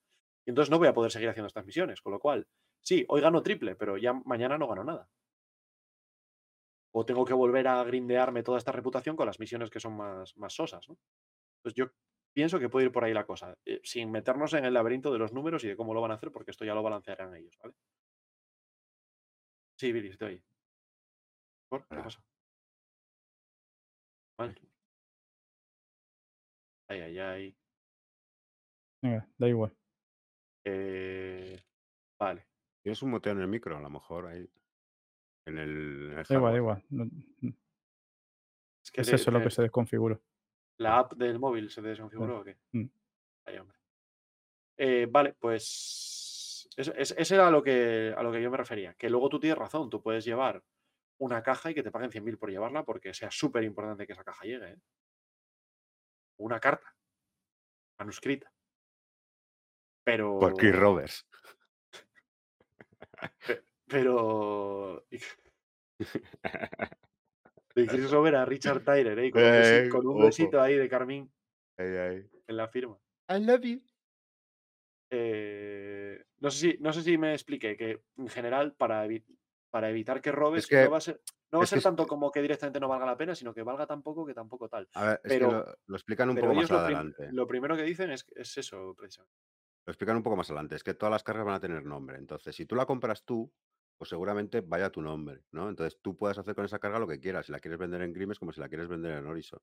Y 0.43 0.49
entonces 0.49 0.71
no 0.71 0.79
voy 0.79 0.88
a 0.88 0.95
poder 0.95 1.11
seguir 1.11 1.29
haciendo 1.29 1.45
estas 1.45 1.67
misiones. 1.67 2.01
Con 2.01 2.13
lo 2.13 2.19
cual, 2.19 2.47
sí, 2.81 3.05
hoy 3.09 3.21
gano 3.21 3.43
triple, 3.43 3.75
pero 3.75 3.95
ya 3.97 4.11
mañana 4.25 4.57
no 4.57 4.67
gano 4.67 4.83
nada. 4.83 5.07
O 6.91 7.05
tengo 7.05 7.23
que 7.23 7.35
volver 7.35 7.67
a 7.67 7.83
grindearme 7.83 8.41
toda 8.41 8.57
esta 8.57 8.71
reputación 8.71 9.15
con 9.15 9.27
las 9.27 9.39
misiones 9.39 9.69
que 9.69 9.79
son 9.79 9.95
más, 9.95 10.35
más 10.38 10.55
sosas, 10.55 10.89
¿no? 10.89 10.97
Entonces 11.57 11.75
yo 11.75 11.91
pienso 12.33 12.57
que 12.59 12.69
puede 12.69 12.88
ir 12.88 12.91
por 12.91 13.03
ahí 13.03 13.13
la 13.13 13.27
cosa, 13.27 13.55
eh, 13.65 13.81
sin 13.83 14.09
meternos 14.09 14.55
en 14.55 14.65
el 14.65 14.73
laberinto 14.73 15.13
de 15.13 15.19
los 15.19 15.31
números 15.31 15.63
y 15.63 15.67
de 15.67 15.77
cómo 15.77 15.93
lo 15.93 16.01
van 16.01 16.09
a 16.09 16.15
hacer, 16.15 16.31
porque 16.31 16.49
esto 16.49 16.65
ya 16.65 16.73
lo 16.73 16.81
balancearán 16.81 17.35
ellos, 17.35 17.55
¿vale? 17.61 17.75
Sí, 19.80 19.91
Billy, 19.91 20.09
estoy 20.09 20.30
ahí. 20.34 20.43
¿Por? 21.69 21.82
¿Qué 21.88 21.95
Hola. 21.95 22.03
pasa? 22.03 22.23
Vale. 24.39 24.55
Ay, 26.89 27.01
ay, 27.01 27.19
ay. 27.19 27.57
Venga, 29.03 29.28
da 29.38 29.47
igual. 29.47 29.75
Eh, 30.65 31.61
vale. 32.19 32.47
Tienes 32.84 33.01
un 33.03 33.11
moteo 33.11 33.34
en 33.34 33.41
el 33.41 33.47
micro, 33.47 33.78
a 33.78 33.82
lo 33.82 33.89
mejor 33.89 34.28
ahí. 34.28 34.49
En 35.45 35.57
el, 35.57 36.11
en 36.11 36.17
el 36.19 36.23
Da 36.25 36.36
igual, 36.36 36.51
da 36.53 36.57
igual. 36.57 36.86
No- 36.89 37.05
no- 37.41 37.53
Es 38.84 38.91
que 38.91 39.01
es 39.01 39.07
de- 39.07 39.15
eso 39.15 39.32
lo 39.32 39.39
de- 39.39 39.45
que 39.45 39.51
se 39.51 39.61
desconfiguró. 39.61 40.21
la 40.80 40.99
app 40.99 41.13
del 41.13 41.39
móvil 41.39 41.69
se 41.69 41.82
desconfiguró 41.82 42.39
o 42.39 42.43
qué? 42.43 42.57
Mm. 42.73 42.86
Ay, 43.45 43.57
hombre. 43.57 43.78
Eh, 44.78 45.07
vale, 45.09 45.34
pues 45.34 45.63
es- 46.78 46.93
es- 46.95 47.15
ese 47.17 47.36
era 47.36 47.47
a 47.47 47.51
lo, 47.51 47.61
que, 47.63 48.13
a 48.15 48.23
lo 48.23 48.32
que 48.32 48.41
yo 48.41 48.49
me 48.51 48.57
refería. 48.57 48.93
Que 48.93 49.09
luego 49.09 49.28
tú 49.30 49.39
tienes 49.39 49.57
razón, 49.57 49.89
tú 49.89 50.01
puedes 50.01 50.23
llevar 50.23 50.63
una 51.19 51.41
caja 51.43 51.71
y 51.71 51.73
que 51.73 51.84
te 51.84 51.91
paguen 51.91 52.11
100.000 52.11 52.38
por 52.38 52.49
llevarla 52.51 52.84
porque 52.86 53.13
sea 53.13 53.32
súper 53.32 53.63
importante 53.63 54.05
que 54.07 54.13
esa 54.13 54.23
caja 54.23 54.45
llegue. 54.45 54.69
¿eh? 54.73 54.78
Una 56.39 56.59
carta 56.59 56.95
manuscrita. 57.99 58.51
Pero. 60.05 60.38
Por 60.39 60.53
Chris 60.55 60.75
Roberts. 60.75 61.28
pe- 63.47 63.63
Pero. 63.88 65.05
De 65.09 65.19
Chris 67.88 68.11
Robert 68.11 68.36
a 68.38 68.45
Richard 68.45 68.84
Tyler, 68.84 69.17
¿eh? 69.19 69.32
Con 69.32 69.41
un, 69.41 69.47
besi- 69.49 69.86
Eh, 69.86 69.89
con 69.89 70.07
un 70.07 70.21
besito 70.25 70.61
ahí 70.61 70.75
de 70.75 70.88
Carmín 70.89 71.34
en 72.47 72.57
la 72.57 72.67
firma. 72.67 72.97
I 73.30 73.39
love 73.43 73.61
you. 73.63 73.82
Eh, 75.11 76.23
no, 76.39 76.51
sé 76.51 76.57
si, 76.59 76.77
no 76.79 76.93
sé 76.93 77.01
si 77.03 77.17
me 77.17 77.33
expliqué 77.33 77.75
que 77.77 78.03
en 78.17 78.27
general 78.29 78.73
para, 78.73 79.05
evi- 79.05 79.23
para 79.69 79.89
evitar 79.89 80.21
que 80.21 80.31
robes 80.31 80.67
que- 80.67 80.83
no 80.85 80.91
va 80.91 80.97
a 80.97 81.01
ser, 81.01 81.21
no 81.51 81.59
va 81.59 81.63
a 81.63 81.67
ser 81.67 81.77
es- 81.79 81.83
tanto 81.83 82.05
como 82.07 82.31
que 82.31 82.41
directamente 82.41 82.79
no 82.79 82.88
valga 82.88 83.05
la 83.05 83.17
pena, 83.17 83.35
sino 83.35 83.53
que 83.53 83.63
valga 83.63 83.85
tan 83.88 84.01
poco 84.01 84.25
que 84.25 84.33
tampoco 84.33 84.67
tal. 84.69 84.88
A 84.93 85.05
ver, 85.05 85.21
es 85.23 85.29
Pero- 85.33 85.47
que 85.49 85.53
lo, 85.55 85.77
lo 85.88 85.95
explican 85.95 86.29
un 86.29 86.35
poco 86.38 86.53
más 86.53 86.69
lo, 86.69 86.77
prim- 86.85 86.97
adelante. 86.97 87.29
lo 87.31 87.47
primero 87.47 87.75
que 87.75 87.83
dicen 87.83 88.11
es, 88.11 88.25
es 88.35 88.57
eso, 88.57 88.93
precisamente. 88.97 89.35
Lo 89.85 89.91
explican 89.91 90.17
un 90.17 90.23
poco 90.23 90.35
más 90.35 90.49
adelante. 90.49 90.75
Es 90.75 90.83
que 90.83 90.93
todas 90.93 91.11
las 91.11 91.23
cargas 91.23 91.45
van 91.45 91.55
a 91.55 91.59
tener 91.61 91.85
nombre. 91.85 92.17
Entonces, 92.17 92.53
si 92.55 92.65
tú 92.65 92.75
la 92.75 92.85
compras 92.85 93.23
tú, 93.23 93.49
pues 93.97 94.09
seguramente 94.09 94.59
vaya 94.61 94.89
tu 94.91 95.01
nombre, 95.01 95.43
¿no? 95.51 95.69
Entonces 95.69 95.99
tú 96.01 96.17
puedes 96.17 96.38
hacer 96.38 96.53
con 96.55 96.65
esa 96.65 96.77
carga 96.77 96.99
lo 96.99 97.07
que 97.07 97.19
quieras. 97.21 97.45
Si 97.45 97.51
la 97.53 97.59
quieres 97.59 97.79
vender 97.79 98.01
en 98.01 98.11
Grimes 98.13 98.38
como 98.38 98.51
si 98.51 98.59
la 98.59 98.67
quieres 98.67 98.88
vender 98.89 99.17
en 99.17 99.25
Horizon, 99.25 99.59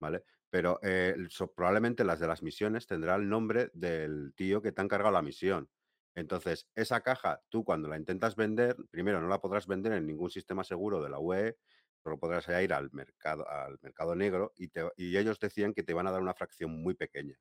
¿vale? 0.00 0.22
Pero 0.48 0.78
eh, 0.82 1.16
so- 1.28 1.52
probablemente 1.52 2.04
las 2.04 2.20
de 2.20 2.28
las 2.28 2.42
misiones 2.42 2.86
tendrá 2.86 3.16
el 3.16 3.28
nombre 3.28 3.70
del 3.74 4.32
tío 4.36 4.62
que 4.62 4.70
te 4.72 4.80
ha 4.80 4.84
encargado 4.84 5.12
la 5.12 5.22
misión. 5.22 5.68
Entonces, 6.14 6.68
esa 6.74 7.00
caja, 7.00 7.42
tú 7.48 7.64
cuando 7.64 7.88
la 7.88 7.96
intentas 7.96 8.36
vender, 8.36 8.76
primero 8.90 9.20
no 9.20 9.28
la 9.28 9.40
podrás 9.40 9.66
vender 9.66 9.92
en 9.92 10.06
ningún 10.06 10.30
sistema 10.30 10.62
seguro 10.62 11.02
de 11.02 11.10
la 11.10 11.18
UE, 11.18 11.56
solo 12.02 12.18
podrás 12.18 12.46
ir 12.62 12.72
al 12.72 12.90
mercado, 12.92 13.48
al 13.48 13.78
mercado 13.82 14.14
negro 14.14 14.52
y, 14.56 14.70
ellos 15.16 15.40
decían 15.40 15.74
que 15.74 15.82
te 15.82 15.94
van 15.94 16.06
a 16.06 16.12
dar 16.12 16.22
una 16.22 16.34
fracción 16.34 16.70
muy 16.82 16.94
pequeña. 16.94 17.36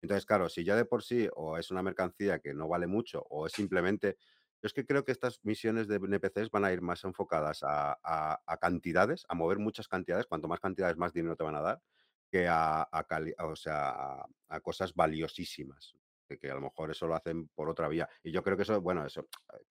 Entonces, 0.00 0.26
claro, 0.26 0.48
si 0.48 0.64
ya 0.64 0.76
de 0.76 0.84
por 0.84 1.02
sí 1.02 1.28
o 1.34 1.58
es 1.58 1.70
una 1.70 1.82
mercancía 1.82 2.38
que 2.38 2.54
no 2.54 2.68
vale 2.68 2.86
mucho 2.86 3.24
o 3.30 3.46
es 3.46 3.52
simplemente... 3.52 4.18
Yo 4.62 4.68
es 4.68 4.72
que 4.72 4.86
creo 4.86 5.04
que 5.04 5.12
estas 5.12 5.40
misiones 5.44 5.88
de 5.88 5.96
NPCs 5.96 6.50
van 6.50 6.64
a 6.64 6.72
ir 6.72 6.80
más 6.80 7.04
enfocadas 7.04 7.60
a, 7.62 8.40
cantidades, 8.60 9.26
a 9.28 9.34
mover 9.34 9.58
muchas 9.58 9.88
cantidades, 9.88 10.26
cuanto 10.26 10.48
más 10.48 10.60
cantidades 10.60 10.96
más 10.96 11.12
dinero 11.12 11.36
te 11.36 11.44
van 11.44 11.56
a 11.56 11.60
dar, 11.60 11.82
que 12.30 12.46
a 12.48 12.88
cosas 14.62 14.94
valiosísimas. 14.94 15.94
Que, 16.38 16.50
a 16.50 16.54
lo 16.54 16.60
mejor 16.60 16.90
eso 16.90 17.06
lo 17.06 17.14
hacen 17.14 17.48
por 17.48 17.68
otra 17.68 17.88
vía. 17.88 18.08
Y 18.22 18.30
yo 18.32 18.42
creo 18.42 18.56
que 18.56 18.62
eso, 18.64 18.80
bueno, 18.80 19.06
eso, 19.06 19.28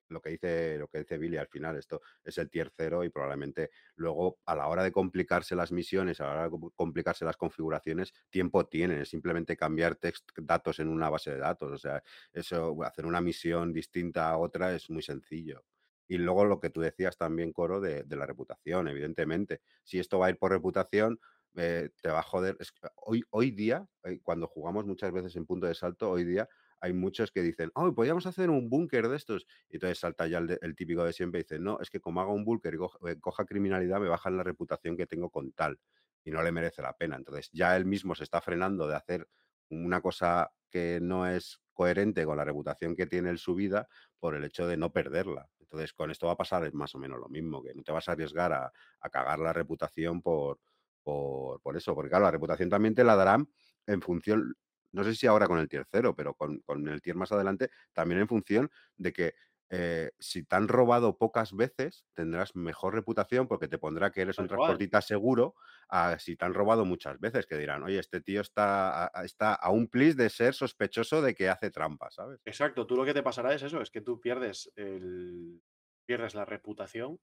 lo 0.10 0.22
que 0.22 0.32
dice, 0.32 0.78
lo 0.78 0.88
que 0.88 1.00
dice 1.00 1.18
Billy 1.18 1.38
al 1.38 1.48
final, 1.48 1.78
esto 1.78 2.02
es 2.24 2.38
el 2.38 2.50
tier 2.50 2.72
cero 2.76 3.04
y 3.04 3.10
probablemente 3.10 3.72
luego 3.96 4.40
a 4.46 4.56
la 4.56 4.68
hora 4.68 4.84
de 4.84 4.92
complicarse 4.92 5.56
las 5.56 5.72
misiones, 5.72 6.22
a 6.22 6.26
la 6.26 6.32
hora 6.32 6.44
de 6.44 6.50
com- 6.52 6.72
complicarse 6.76 7.26
las 7.26 7.38
configuraciones, 7.38 8.14
tiempo 8.30 8.66
tienen, 8.68 9.00
es 9.02 9.10
simplemente 9.10 9.56
cambiar 9.58 9.96
text, 9.96 10.30
datos 10.38 10.80
en 10.80 10.90
una 10.90 11.10
base 11.10 11.32
de 11.32 11.38
datos, 11.38 11.72
o 11.72 11.78
sea, 11.78 12.04
eso, 12.32 12.82
hacer 12.84 13.06
una 13.06 13.22
misión 13.22 13.74
distinta 13.74 14.30
a 14.30 14.38
otra 14.38 14.74
es 14.76 14.90
muy 14.90 15.02
sencillo. 15.02 15.64
Y 16.08 16.18
luego 16.18 16.46
lo 16.46 16.60
que 16.60 16.70
tú 16.70 16.82
decías 16.82 17.18
también, 17.18 17.54
Coro, 17.54 17.80
de, 17.80 18.04
de 18.04 18.16
la 18.16 18.26
reputación, 18.26 18.88
evidentemente. 18.90 19.62
Si 19.84 20.00
esto 20.00 20.20
va 20.20 20.28
a 20.28 20.30
ir 20.30 20.38
por 20.38 20.52
reputación, 20.52 21.20
eh, 21.56 21.90
te 22.02 22.10
va 22.10 22.20
a 22.20 22.24
joder. 22.24 22.58
Hoy, 22.96 23.24
hoy 23.30 23.52
día, 23.52 23.88
eh, 24.04 24.20
cuando 24.22 24.48
jugamos 24.48 24.86
muchas 24.86 25.12
veces 25.12 25.36
en 25.36 25.46
punto 25.46 25.68
de 25.68 25.76
salto, 25.76 26.10
hoy 26.10 26.24
día 26.24 26.48
hay 26.80 26.94
muchos 26.94 27.32
que 27.32 27.42
dicen, 27.42 27.72
oh, 27.76 27.94
podríamos 27.94 28.26
hacer 28.26 28.50
un 28.50 28.70
búnker 28.70 29.08
de 29.08 29.16
estos. 29.16 29.46
Y 29.70 29.78
entonces 29.78 30.00
salta 30.00 30.28
ya 30.28 30.40
el, 30.40 30.58
el 30.62 30.76
típico 30.76 31.04
de 31.06 31.14
siempre 31.14 31.40
y 31.40 31.44
dice, 31.44 31.60
no, 31.60 31.80
es 31.80 31.90
que 31.90 32.00
como 32.00 32.22
haga 32.22 32.32
un 32.32 32.44
búnker 32.44 32.74
y 32.74 32.78
coja, 32.78 33.00
eh, 33.10 33.20
coja 33.20 33.46
criminalidad, 33.46 34.00
me 34.00 34.10
bajan 34.10 34.36
la 34.36 34.44
reputación 34.44 34.98
que 34.98 35.08
tengo 35.08 35.30
con 35.30 35.54
tal. 35.54 35.80
Y 36.26 36.32
no 36.32 36.42
le 36.44 36.52
merece 36.52 36.82
la 36.82 36.94
pena. 36.94 37.16
Entonces 37.16 37.50
ya 37.54 37.76
él 37.78 37.86
mismo 37.86 38.16
se 38.16 38.24
está 38.24 38.42
frenando 38.42 38.88
de 38.88 38.96
hacer 38.96 39.30
una 39.70 40.02
cosa 40.02 40.52
que 40.70 41.00
no 41.02 41.28
es 41.28 41.62
coherente 41.74 42.26
con 42.26 42.38
la 42.38 42.46
reputación 42.46 42.96
que 42.96 43.08
tiene 43.08 43.30
en 43.30 43.38
su 43.38 43.56
vida 43.56 43.88
por 44.20 44.36
el 44.36 44.44
hecho 44.44 44.68
de 44.68 44.78
no 44.78 44.92
perderla. 44.92 45.50
Entonces, 45.60 45.94
con 45.94 46.12
esto 46.12 46.28
va 46.28 46.34
a 46.34 46.38
pasar 46.38 46.72
más 46.74 46.94
o 46.94 47.00
menos 47.00 47.20
lo 47.20 47.30
mismo, 47.30 47.64
que 47.64 47.74
no 47.74 47.82
te 47.82 47.92
vas 47.92 48.08
a 48.08 48.12
arriesgar 48.12 48.54
a, 48.54 48.72
a 49.00 49.10
cagar 49.10 49.40
la 49.40 49.54
reputación 49.54 50.22
por, 50.22 50.60
por, 51.04 51.62
por 51.62 51.78
eso, 51.78 51.96
porque 51.96 52.10
claro, 52.10 52.26
la 52.26 52.32
reputación 52.32 52.70
también 52.70 52.96
te 52.96 53.04
la 53.04 53.16
darán 53.16 53.50
en 53.88 54.02
función, 54.02 54.56
no 54.92 55.04
sé 55.04 55.16
si 55.16 55.28
ahora 55.28 55.48
con 55.48 55.60
el 55.60 55.68
tier 55.70 55.86
cero, 55.92 56.16
pero 56.16 56.34
con, 56.36 56.60
con 56.62 56.88
el 56.88 57.02
tier 57.02 57.16
más 57.16 57.32
adelante, 57.32 57.70
también 57.94 58.22
en 58.22 58.28
función 58.28 58.70
de 58.98 59.14
que 59.14 59.34
eh, 59.70 60.12
si 60.20 60.44
te 60.44 60.56
han 60.56 60.68
robado 60.68 61.18
pocas 61.18 61.54
veces, 61.54 62.06
tendrás 62.14 62.56
mejor 62.56 62.94
reputación 62.94 63.48
porque 63.48 63.68
te 63.68 63.80
pondrá 63.80 64.12
que 64.12 64.22
eres 64.22 64.38
un 64.38 64.48
cual. 64.48 64.48
transportista 64.48 65.02
seguro, 65.02 65.56
a 65.90 66.20
si 66.20 66.36
te 66.36 66.46
han 66.46 66.54
robado 66.54 66.86
muchas 66.86 67.20
veces, 67.20 67.48
que 67.48 67.58
dirán, 67.58 67.82
oye, 67.84 67.98
este 68.00 68.22
tío 68.22 68.42
está 68.42 69.06
a, 69.06 69.12
a- 69.14 69.26
está 69.26 69.54
a 69.56 69.72
un 69.72 69.88
plis 69.88 70.16
de 70.16 70.30
ser 70.30 70.54
sospechoso 70.54 71.22
de 71.22 71.34
que 71.34 71.50
hace 71.50 71.72
trampa, 71.72 72.12
¿sabes? 72.12 72.40
Exacto, 72.46 72.86
tú 72.86 72.96
lo 72.96 73.06
que 73.06 73.14
te 73.14 73.24
pasará 73.24 73.54
es 73.54 73.64
eso, 73.64 73.82
es 73.82 73.90
que 73.90 74.02
tú 74.02 74.20
pierdes 74.20 74.72
el 74.76 75.62
pierdes 76.06 76.36
la 76.36 76.44
reputación 76.46 77.20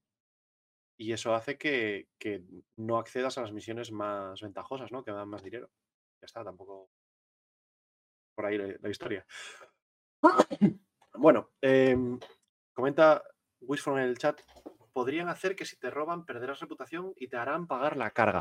y 1.01 1.15
eso 1.15 1.35
hace 1.35 1.57
que, 1.57 2.09
que 2.19 2.45
no 2.77 2.99
accedas 2.99 3.39
a 3.39 3.41
las 3.41 3.53
misiones 3.53 3.91
más 3.91 4.43
ventajosas, 4.43 4.93
¿no? 4.93 5.03
Que 5.03 5.13
dan 5.13 5.31
más 5.31 5.43
dinero. 5.43 5.71
Ya 6.21 6.27
está, 6.27 6.45
tampoco 6.45 6.91
por 8.35 8.45
ahí 8.45 8.59
la, 8.59 8.75
la 8.81 8.91
historia. 8.91 9.27
Bueno, 11.13 11.51
em, 11.61 12.19
comenta 12.73 13.23
Wishful 13.61 13.99
en 13.99 14.05
el 14.05 14.17
chat, 14.17 14.41
podrían 14.93 15.29
hacer 15.29 15.57
que 15.57 15.67
si 15.67 15.77
te 15.77 15.91
roban 15.91 16.25
perderás 16.25 16.61
reputación 16.61 17.13
y 17.17 17.27
te 17.29 17.37
harán 17.37 17.67
pagar 17.67 17.97
la 17.97 18.13
carga. 18.13 18.41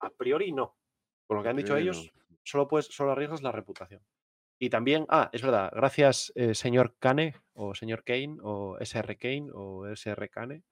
A 0.00 0.10
priori 0.10 0.52
no. 0.52 0.78
Por 1.26 1.36
lo 1.36 1.42
que 1.42 1.48
han 1.50 1.56
dicho 1.56 1.76
ellos, 1.76 2.10
solo, 2.44 2.68
puedes, 2.68 2.86
solo 2.86 3.12
arriesgas 3.12 3.42
la 3.42 3.52
reputación. 3.52 4.00
Y 4.58 4.70
también, 4.70 5.06
ah, 5.08 5.28
es 5.32 5.42
verdad, 5.42 5.70
gracias 5.74 6.32
eh, 6.34 6.54
señor 6.54 6.96
Kane 6.98 7.34
o 7.52 7.74
señor 7.74 8.04
Kane 8.04 8.38
o 8.42 8.78
SR 8.78 9.18
Kane 9.18 9.50
o 9.52 9.86
SR 9.88 10.30
Kane, 10.30 10.62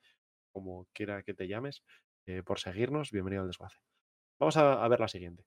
como 0.57 0.87
quiera 0.95 1.23
que 1.23 1.35
te 1.35 1.47
llames, 1.49 1.85
eh, 2.25 2.43
por 2.43 2.59
seguirnos. 2.59 3.11
Bienvenido 3.11 3.43
al 3.43 3.49
desguace. 3.49 3.77
Vamos 4.41 4.57
a, 4.57 4.83
a 4.83 4.89
ver 4.89 5.01
la 5.01 5.07
siguiente. 5.09 5.45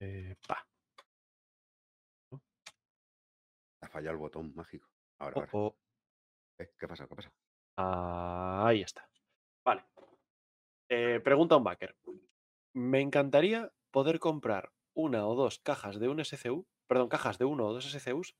Eh, 0.00 0.34
pa. 0.48 0.66
Ha 3.82 3.88
fallado 3.88 4.12
el 4.12 4.16
botón 4.18 4.54
mágico. 4.54 4.88
Ahora, 5.18 5.34
Oh, 5.36 5.40
ahora. 5.40 5.50
oh. 5.52 5.76
Eh, 6.58 6.70
¿Qué 6.78 6.88
pasa? 6.88 7.06
¿Qué 7.06 7.14
pasa? 7.14 7.30
Ahí 7.76 8.80
está. 8.80 9.06
Vale. 9.62 9.84
Eh, 10.88 11.20
pregunta 11.22 11.56
un 11.58 11.64
backer. 11.64 11.94
Me 12.74 13.02
encantaría 13.02 13.70
poder 13.90 14.20
comprar 14.20 14.72
una 14.96 15.26
o 15.26 15.34
dos 15.34 15.58
cajas 15.58 16.00
de 16.00 16.08
un 16.08 16.20
SCU, 16.20 16.66
perdón, 16.88 17.10
cajas 17.10 17.36
de 17.36 17.44
uno 17.44 17.66
o 17.66 17.74
dos 17.74 17.92
SCUs 17.94 18.34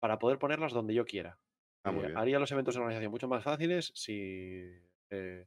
para 0.00 0.18
poder 0.18 0.38
ponerlas 0.38 0.72
donde 0.72 0.94
yo 0.94 1.04
quiera. 1.04 1.38
Ah, 1.84 1.92
muy 1.92 2.04
Eh, 2.04 2.08
bien. 2.08 2.20
haría 2.20 2.38
los 2.38 2.50
eventos 2.52 2.74
de 2.74 2.80
organización 2.80 3.10
mucho 3.12 3.28
más 3.28 3.44
fáciles 3.44 3.92
si 3.94 4.62
eh, 5.10 5.46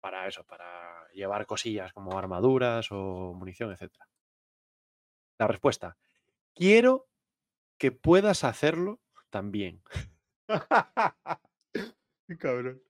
para 0.00 0.26
eso, 0.28 0.44
para 0.44 1.08
llevar 1.12 1.46
cosillas 1.46 1.92
como 1.92 2.18
armaduras 2.18 2.88
o 2.90 3.34
munición, 3.34 3.72
etcétera. 3.72 4.08
La 5.36 5.48
respuesta: 5.48 5.96
quiero 6.54 7.08
que 7.78 7.92
puedas 7.92 8.44
hacerlo 8.44 9.00
también. 9.30 9.82
Cabrón. 12.38 12.80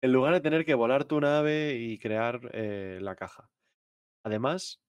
En 0.00 0.12
lugar 0.12 0.34
de 0.34 0.40
tener 0.40 0.64
que 0.64 0.74
volar 0.74 1.04
tu 1.04 1.20
nave 1.20 1.74
y 1.76 1.98
crear 1.98 2.40
eh, 2.52 2.98
la 3.00 3.14
caja. 3.16 3.50
Además, 4.24 4.82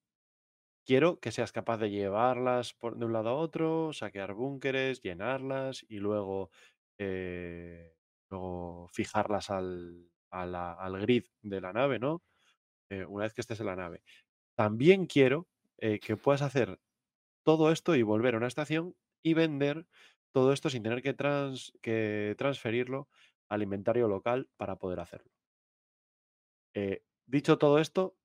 quiero 0.84 1.20
que 1.20 1.32
seas 1.32 1.52
capaz 1.52 1.78
de 1.78 1.90
llevarlas 1.90 2.76
de 2.82 3.04
un 3.06 3.12
lado 3.12 3.30
a 3.30 3.34
otro, 3.34 3.92
saquear 3.92 4.34
búnkeres, 4.34 5.00
llenarlas 5.02 5.84
y 5.88 5.98
luego, 5.98 6.50
eh, 6.98 7.94
fijarlas 8.92 9.50
al, 9.50 10.10
grid 11.00 11.24
de 11.42 11.60
la 11.60 11.72
nave, 11.72 11.98
¿no? 11.98 12.22
Eh, 12.90 13.04
una 13.06 13.24
vez 13.24 13.34
que 13.34 13.42
estés 13.42 13.60
en 13.60 13.66
la 13.66 13.76
nave. 13.76 14.02
También 14.56 15.06
quiero 15.06 15.48
eh, 15.78 16.00
que 16.00 16.16
puedas 16.16 16.42
hacer 16.42 16.80
todo 17.44 17.72
esto 17.72 17.96
y 17.96 18.02
volver 18.02 18.34
a 18.34 18.38
una 18.38 18.48
estación 18.48 18.96
y 19.22 19.34
vender 19.34 19.86
todo 20.32 20.52
esto 20.52 20.70
sin 20.70 20.82
tener 20.84 21.02
que, 21.02 21.14
trans- 21.14 21.72
que 21.82 22.34
transferirlo 22.38 23.08
al 23.48 23.62
inventario 23.62 24.08
local 24.08 24.50
para 24.56 24.76
poder 24.76 25.00
hacerlo. 25.00 25.32
Dicho 27.26 27.56
todo 27.58 27.78
esto, 27.78 28.16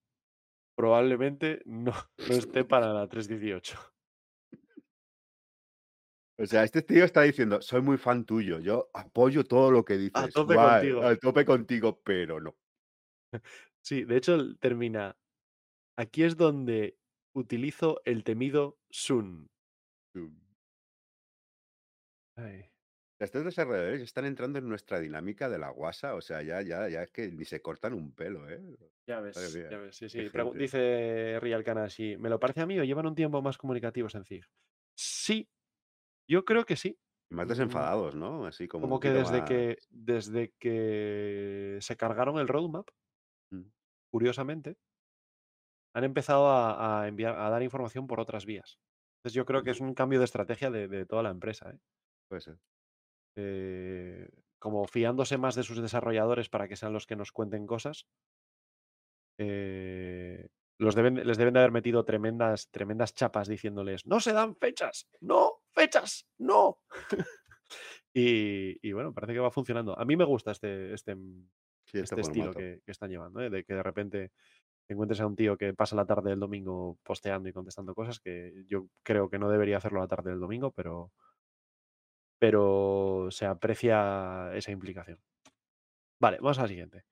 probablemente 0.80 1.62
no, 1.66 1.92
no 2.30 2.36
esté 2.36 2.64
para 2.64 2.94
la 2.94 3.06
318. 3.10 3.78
O 6.38 6.46
sea, 6.46 6.64
este 6.64 6.82
tío 6.82 7.04
está 7.04 7.24
diciendo, 7.24 7.62
soy 7.62 7.82
muy 7.82 7.98
fan 7.98 8.24
tuyo, 8.24 8.62
yo 8.62 8.90
apoyo 8.94 9.44
todo 9.44 9.72
lo 9.72 9.84
que 9.84 9.98
dices. 9.98 10.34
tope 10.34 10.54
guay, 10.54 10.80
contigo". 10.80 11.04
A 11.06 11.16
tope 11.18 11.44
contigo, 11.44 12.02
pero 12.02 12.40
no. 12.40 12.56
Sí, 13.82 14.06
de 14.06 14.16
hecho 14.16 14.56
termina. 14.56 15.18
Aquí 15.98 16.24
es 16.24 16.38
donde 16.38 16.98
utilizo 17.34 18.00
el 18.06 18.24
temido 18.24 18.78
Sun. 18.90 19.50
Ay. 22.38 22.69
Estos 23.20 23.46
desarrolladores 23.46 24.02
están 24.02 24.26
entrando 24.26 24.60
en 24.60 24.68
nuestra 24.68 25.00
dinámica 25.00 25.48
de 25.50 25.58
la 25.58 25.70
guasa, 25.70 26.16
o 26.16 26.22
sea, 26.22 26.42
ya, 26.42 26.62
ya, 26.62 26.88
ya 26.90 27.04
es 27.04 27.12
que 27.12 27.32
ni 27.32 27.46
se 27.46 27.62
cortan 27.62 27.94
un 27.94 28.14
pelo, 28.16 28.50
¿eh? 28.50 28.62
Ya 29.08 29.20
ves, 29.22 29.60
ya 29.68 29.78
ves. 29.80 29.96
Sí, 29.98 30.10
sí. 30.10 30.30
Pregu- 30.30 30.56
dice 30.56 31.40
Real 31.40 31.64
Kanashi, 31.64 32.18
¿me 32.18 32.30
lo 32.30 32.40
parece 32.40 32.62
a 32.62 32.66
mí 32.66 32.80
o 32.80 32.84
llevan 32.84 33.08
un 33.08 33.16
tiempo 33.16 33.42
más 33.42 33.58
comunicativos 33.58 34.16
en 34.16 34.24
Zig? 34.26 34.46
Sí, 34.96 35.50
yo 36.28 36.46
creo 36.46 36.66
que 36.66 36.78
sí. 36.78 37.00
Más 37.32 37.48
Mm, 37.64 37.88
desenfadados, 37.88 38.14
¿no? 38.16 38.46
Así 38.46 38.68
como 38.68 38.94
Como 38.94 39.00
que 39.00 39.12
desde 39.12 39.44
más. 39.44 39.46
que, 39.46 39.78
desde 39.90 40.54
que 40.60 41.80
se 41.82 41.98
cargaron 41.98 42.40
el 42.40 42.48
roadmap, 42.48 42.90
Mm, 43.54 43.70
curiosamente, 44.12 44.78
han 45.94 46.04
empezado 46.04 46.48
a, 46.50 47.02
a 47.04 47.08
enviar, 47.08 47.36
a 47.40 47.50
dar 47.50 47.64
información 47.64 48.08
por 48.08 48.20
otras 48.20 48.46
vías. 48.46 48.80
Entonces 49.18 49.34
yo 49.36 49.46
creo 49.46 49.64
que 49.64 49.72
es 49.72 49.82
un 49.82 49.94
cambio 49.94 50.20
de 50.20 50.26
estrategia 50.26 50.72
de, 50.72 50.88
de 50.88 51.06
toda 51.06 51.24
la 51.24 51.30
empresa, 51.32 51.72
¿eh? 51.72 51.80
Puede 52.28 52.42
ser. 52.42 52.60
Eh, 53.36 54.28
como 54.60 54.86
fiándose 54.88 55.38
más 55.38 55.56
de 55.56 55.64
sus 55.64 55.82
desarrolladores 55.82 56.50
para 56.50 56.68
que 56.68 56.76
sean 56.76 56.94
los 56.94 57.08
que 57.08 57.16
nos 57.16 57.32
cuenten 57.32 57.66
cosas. 57.68 58.08
eh, 59.38 60.50
los 60.78 60.96
deben, 60.96 61.16
les 61.28 61.38
deben 61.38 61.54
de 61.54 61.60
haber 61.60 61.72
metido 61.72 62.06
tremendas, 62.06 62.70
tremendas 62.72 63.14
chapas 63.14 63.48
diciéndoles, 63.48 64.06
no 64.06 64.20
se 64.20 64.32
dan 64.34 64.56
fechas, 64.56 65.10
no, 65.20 65.62
fechas, 65.72 66.26
no. 66.38 66.80
y, 68.14 68.78
y 68.88 68.94
bueno, 68.94 69.14
parece 69.14 69.34
que 69.34 69.40
va 69.40 69.52
funcionando. 69.52 69.98
A 70.00 70.06
mí 70.06 70.16
me 70.16 70.24
gusta 70.26 70.52
este, 70.52 70.94
este, 70.94 71.16
Sí, 71.86 71.98
este 71.98 72.02
este 72.02 72.22
estilo 72.22 72.54
que 72.54 72.82
están 72.86 73.10
llevando, 73.10 73.42
¿eh? 73.42 73.50
de 73.50 73.64
que 73.64 73.74
de 73.74 73.82
repente 73.84 74.32
encuentres 74.88 75.22
a 75.22 75.28
un 75.28 75.36
tío 75.36 75.58
que 75.58 75.74
pasa 75.74 75.96
la 75.96 76.06
tarde 76.06 76.30
del 76.30 76.40
domingo 76.40 77.00
posteando 77.04 77.50
y 77.50 77.54
contestando 77.54 77.96
cosas 77.96 78.20
que 78.20 78.64
yo 78.68 78.88
creo 79.04 79.30
que 79.30 79.40
no 79.40 79.50
debería 79.50 79.78
hacerlo 79.78 80.00
la 80.00 80.08
tarde 80.08 80.30
del 80.32 80.40
domingo, 80.40 80.72
pero, 80.72 81.12
pero 82.40 83.28
se 83.32 83.46
aprecia 83.46 84.52
esa 84.56 84.72
implicación. 84.72 85.20
Vale, 86.20 86.38
vamos 86.42 86.60
a 86.60 86.64
la 86.64 86.68
siguiente. 86.68 87.06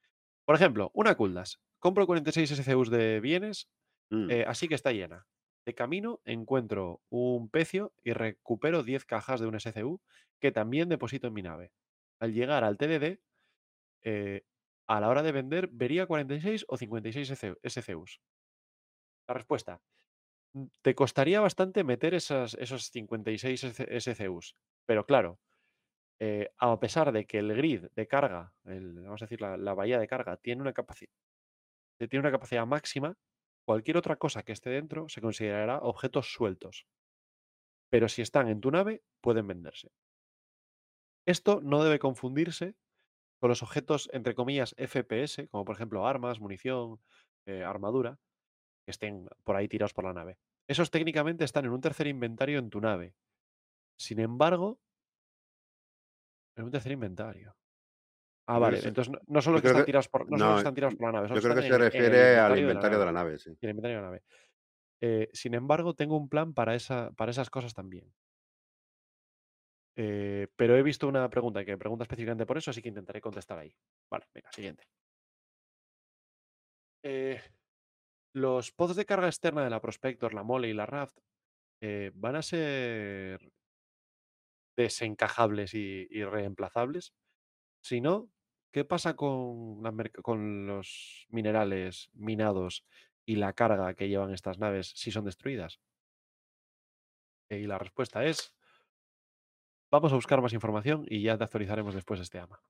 Por 0.45 0.55
ejemplo, 0.55 0.91
una 0.93 1.15
Kuldas. 1.15 1.61
Compro 1.79 2.05
46 2.07 2.51
SCUs 2.51 2.89
de 2.89 3.19
bienes, 3.19 3.69
Mm, 4.09 4.31
eh, 4.31 4.45
así 4.47 4.69
que 4.69 4.75
está 4.75 4.93
llena. 4.93 5.27
De 5.65 5.75
camino 5.75 6.21
encuentro 6.25 7.01
un 7.09 7.49
pecio 7.49 7.93
y 8.03 8.13
recupero 8.13 8.83
10 8.83 9.03
cajas 9.05 9.41
de 9.41 9.47
un 9.47 9.55
SCU 9.55 10.01
que 10.39 10.53
también 10.53 10.87
deposito 10.87 11.27
en 11.27 11.33
mi 11.33 11.41
nave. 11.41 11.73
Al 12.21 12.33
llegar 12.33 12.63
al 12.63 12.77
TDD, 12.77 13.19
eh, 14.03 14.45
a 14.87 15.01
la 15.01 15.09
hora 15.09 15.23
de 15.23 15.33
vender, 15.33 15.69
vería 15.71 16.07
46 16.07 16.65
o 16.69 16.77
56 16.77 17.33
SCUs. 17.63 18.21
La 19.27 19.33
respuesta. 19.33 19.81
mm, 20.53 20.65
Te 20.81 20.95
costaría 20.95 21.41
bastante 21.41 21.83
meter 21.83 22.13
esas, 22.13 22.55
esos 22.55 22.91
56 22.91 23.63
SCUs. 23.63 24.55
Pero 24.87 25.05
claro, 25.05 25.39
eh, 26.19 26.49
a 26.57 26.79
pesar 26.79 27.11
de 27.11 27.27
que 27.27 27.39
el 27.39 27.55
grid 27.55 27.85
de 27.95 28.07
carga, 28.07 28.53
el, 28.63 29.01
vamos 29.03 29.21
a 29.21 29.25
decir, 29.25 29.41
la, 29.41 29.73
bahía 29.75 29.99
de 29.99 30.07
carga, 30.07 30.37
tiene 30.37 30.61
una, 30.63 30.73
tiene 30.73 32.19
una 32.19 32.31
capacidad 32.31 32.65
máxima, 32.65 33.15
cualquier 33.65 33.97
otra 33.97 34.15
cosa 34.15 34.43
que 34.43 34.53
esté 34.53 34.71
dentro 34.71 35.09
se 35.09 35.21
considerará 35.21 35.79
objetos 35.79 36.31
sueltos. 36.31 36.87
Pero 37.91 38.07
si 38.07 38.21
están 38.21 38.47
en 38.47 38.61
tu 38.61 38.71
nave, 38.71 39.03
pueden 39.21 39.47
venderse. 39.47 39.91
Esto 41.25 41.59
no 41.61 41.83
debe 41.83 41.99
confundirse 41.99 42.75
con 43.39 43.49
los 43.49 43.61
objetos, 43.61 44.09
entre 44.13 44.33
comillas, 44.33 44.73
FPS, 44.77 45.47
como 45.49 45.65
por 45.65 45.75
ejemplo 45.75 46.07
armas, 46.07 46.39
munición, 46.39 46.99
eh, 47.45 47.63
armadura, 47.63 48.17
que 48.85 48.91
estén 48.91 49.27
por 49.43 49.57
ahí 49.57 49.67
tirados 49.67 49.93
por 49.93 50.05
la 50.05 50.13
nave. 50.13 50.37
Esos 50.67 50.89
técnicamente 50.89 51.43
están 51.43 51.65
en 51.65 51.71
un 51.71 51.81
tercer 51.81 52.07
inventario 52.07 52.57
en 52.59 52.69
tu 52.69 52.81
nave. 52.81 53.13
Sin 53.97 54.19
embargo, 54.19 54.79
en 56.55 56.65
un 56.65 56.71
tercer 56.71 56.91
inventario. 56.91 57.55
Ah, 58.47 58.59
vale. 58.59 58.79
Entonces 58.83 59.11
no, 59.11 59.19
no 59.27 59.41
solo 59.41 59.61
que 59.61 59.67
están 59.67 59.81
que. 59.81 59.85
tirados 59.87 60.07
por, 60.07 60.29
no 60.31 60.37
No, 60.37 60.57
están 60.57 60.73
tirados 60.73 60.95
por 60.95 61.07
la 61.07 61.19
nave, 61.19 61.35
yo 61.35 61.41
creo 61.41 61.55
que 61.55 61.61
se 61.61 61.67
en, 61.67 61.73
en 61.73 61.81
el 61.81 61.91
refiere 61.91 62.37
al 62.37 62.57
inventario 62.57 62.57
de 62.57 62.61
la 62.61 62.61
inventario 62.61 62.99
de 62.99 63.05
la 63.05 63.11
nave. 63.11 63.37
sí. 63.37 63.49
el 63.59 63.69
inventario 63.69 63.97
de 63.97 64.01
la 64.01 64.07
nave. 64.07 64.23
Eh, 65.01 65.29
sin 65.33 65.53
embargo, 65.53 65.93
tengo 65.93 66.17
un 66.17 66.29
plan 66.29 66.53
para, 66.53 66.73
esa, 66.73 67.11
para 67.11 67.31
esas 67.31 67.49
cosas 67.49 67.73
también. 67.73 68.13
Eh, 69.95 70.47
pero 70.55 70.77
he 70.77 70.83
visto 70.83 71.07
una 71.07 71.29
pregunta 71.29 71.65
que 71.65 71.77
pregunta 71.77 72.03
específicamente 72.03 72.45
por 72.45 72.57
eso, 72.57 72.71
así 72.71 72.81
que 72.81 72.89
intentaré 72.89 73.19
contestar 73.19 73.59
ahí. 73.59 73.75
Vale, 74.09 74.25
venga, 74.33 74.51
siguiente. 74.51 74.87
Eh, 77.03 77.41
los 78.33 78.71
pods 78.71 78.95
de 78.95 79.05
carga 79.05 79.27
externa 79.27 79.63
de 79.63 79.69
la 79.69 79.81
Prospector, 79.81 80.33
la 80.33 80.43
Mole 80.43 80.69
y 80.69 80.73
la 80.73 80.85
Raft 80.85 81.19
van 82.15 82.35
a 82.35 82.41
ser 82.41 83.51
desencajables 84.77 85.73
y, 85.73 86.07
y 86.09 86.23
reemplazables. 86.23 87.13
Si 87.81 87.99
no, 87.99 88.29
¿qué 88.71 88.85
pasa 88.85 89.15
con, 89.15 89.81
los 90.67 91.25
minerales 91.29 92.09
minados 92.13 92.85
y 93.25 93.35
la 93.37 93.53
carga 93.53 93.95
que 93.95 94.07
llevan 94.07 94.33
estas 94.33 94.59
naves 94.59 94.93
si 94.95 95.11
son 95.11 95.25
destruidas? 95.25 95.79
Y 97.49 97.65
la 97.65 97.79
respuesta 97.79 98.23
es, 98.23 98.53
vamos 99.89 100.11
a 100.11 100.15
buscar 100.15 100.41
más 100.41 100.53
información 100.53 101.05
y 101.07 101.23
ya 101.23 101.37
te 101.37 101.45
actualizaremos 101.45 101.95
después 101.95 102.19
este 102.19 102.39
ama. 102.39 102.61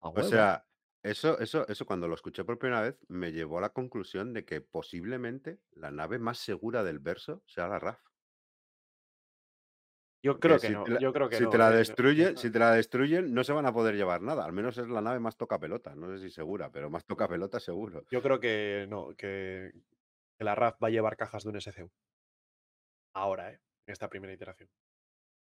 O 0.00 0.22
sea, 0.22 0.66
eso, 1.02 1.38
eso, 1.40 1.66
eso 1.68 1.84
cuando 1.84 2.08
lo 2.08 2.14
escuché 2.14 2.44
por 2.44 2.58
primera 2.58 2.80
vez 2.80 2.98
me 3.08 3.32
llevó 3.32 3.58
a 3.58 3.62
la 3.62 3.70
conclusión 3.74 4.32
de 4.32 4.44
que 4.44 4.60
posiblemente 4.60 5.60
la 5.72 5.90
nave 5.90 6.18
más 6.18 6.38
segura 6.38 6.84
del 6.84 7.00
verso 7.00 7.42
sea 7.46 7.68
la 7.68 7.78
RAF. 7.78 8.00
Yo 10.24 10.40
creo 10.40 10.58
que 10.60 10.70
si 10.70 10.72
no, 10.72 10.82
te 10.84 10.90
la, 10.90 11.00
yo 11.00 11.12
creo 11.12 11.28
que 11.28 11.38
si 11.38 11.46
te 11.46 11.58
no. 11.58 11.58
la 11.58 11.70
eh, 11.70 11.84
no- 11.86 11.94
destruyen, 11.94 12.36
si 12.36 12.50
te 12.50 12.58
la 12.58 12.72
destruyen, 12.72 13.32
no 13.34 13.44
se 13.44 13.52
van 13.52 13.66
a 13.66 13.72
poder 13.72 13.94
llevar 13.96 14.22
nada. 14.22 14.44
Al 14.44 14.52
menos 14.52 14.78
es 14.78 14.88
la 14.88 15.02
nave 15.02 15.20
más 15.20 15.36
toca 15.36 15.58
pelota. 15.60 15.94
No 15.94 16.08
sé 16.10 16.18
si 16.18 16.30
segura, 16.30 16.70
pero 16.72 16.90
más 16.90 17.04
toca 17.04 17.28
pelota 17.28 17.60
seguro. 17.60 18.04
Yo 18.10 18.22
creo 18.22 18.40
que 18.40 18.86
no, 18.88 19.14
que, 19.16 19.72
que 20.38 20.44
la 20.44 20.54
RAF 20.54 20.82
va 20.82 20.88
a 20.88 20.90
llevar 20.90 21.16
cajas 21.16 21.44
de 21.44 21.50
un 21.50 21.56
SCU. 21.56 21.92
Ahora, 23.14 23.50
¿eh? 23.52 23.60
En 23.86 23.92
esta 23.92 24.08
primera 24.08 24.32
iteración. 24.32 24.70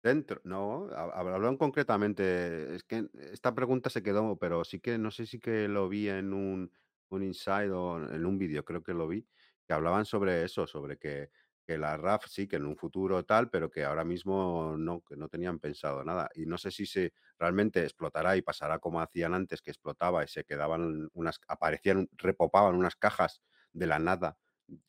Dentro, 0.02 0.40
no, 0.44 0.88
ha- 0.92 1.10
hablaron 1.18 1.56
concretamente. 1.56 2.74
Es 2.76 2.84
que 2.84 3.08
esta 3.32 3.54
pregunta 3.54 3.90
se 3.90 4.02
quedó, 4.02 4.38
pero 4.38 4.64
sí 4.64 4.80
que 4.80 4.98
no 4.98 5.10
sé 5.10 5.26
si 5.26 5.40
que 5.40 5.66
lo 5.68 5.88
vi 5.88 6.08
en 6.08 6.32
un, 6.32 6.70
un 7.08 7.22
inside 7.22 7.70
o 7.72 7.96
en 8.12 8.24
un 8.26 8.38
vídeo, 8.38 8.64
creo 8.64 8.82
que 8.84 8.94
lo 8.94 9.08
vi, 9.08 9.26
que 9.66 9.72
hablaban 9.74 10.04
sobre 10.04 10.44
eso, 10.44 10.66
sobre 10.66 10.96
que, 10.98 11.30
que 11.66 11.78
la 11.78 11.96
RAF 11.96 12.26
sí, 12.28 12.46
que 12.48 12.56
en 12.56 12.66
un 12.66 12.76
futuro 12.76 13.24
tal, 13.24 13.50
pero 13.50 13.70
que 13.70 13.84
ahora 13.84 14.04
mismo 14.04 14.76
no, 14.78 15.02
que 15.02 15.16
no 15.16 15.28
tenían 15.28 15.58
pensado 15.58 16.04
nada. 16.04 16.30
Y 16.34 16.46
no 16.46 16.58
sé 16.58 16.70
si 16.70 16.86
se 16.86 17.12
realmente 17.38 17.82
explotará 17.82 18.36
y 18.36 18.42
pasará 18.42 18.78
como 18.78 19.00
hacían 19.00 19.34
antes, 19.34 19.62
que 19.62 19.70
explotaba 19.70 20.24
y 20.24 20.28
se 20.28 20.44
quedaban 20.44 21.08
unas, 21.12 21.40
aparecían, 21.48 22.08
repopaban 22.16 22.76
unas 22.76 22.96
cajas 22.96 23.42
de 23.72 23.86
la 23.86 23.98
nada, 23.98 24.38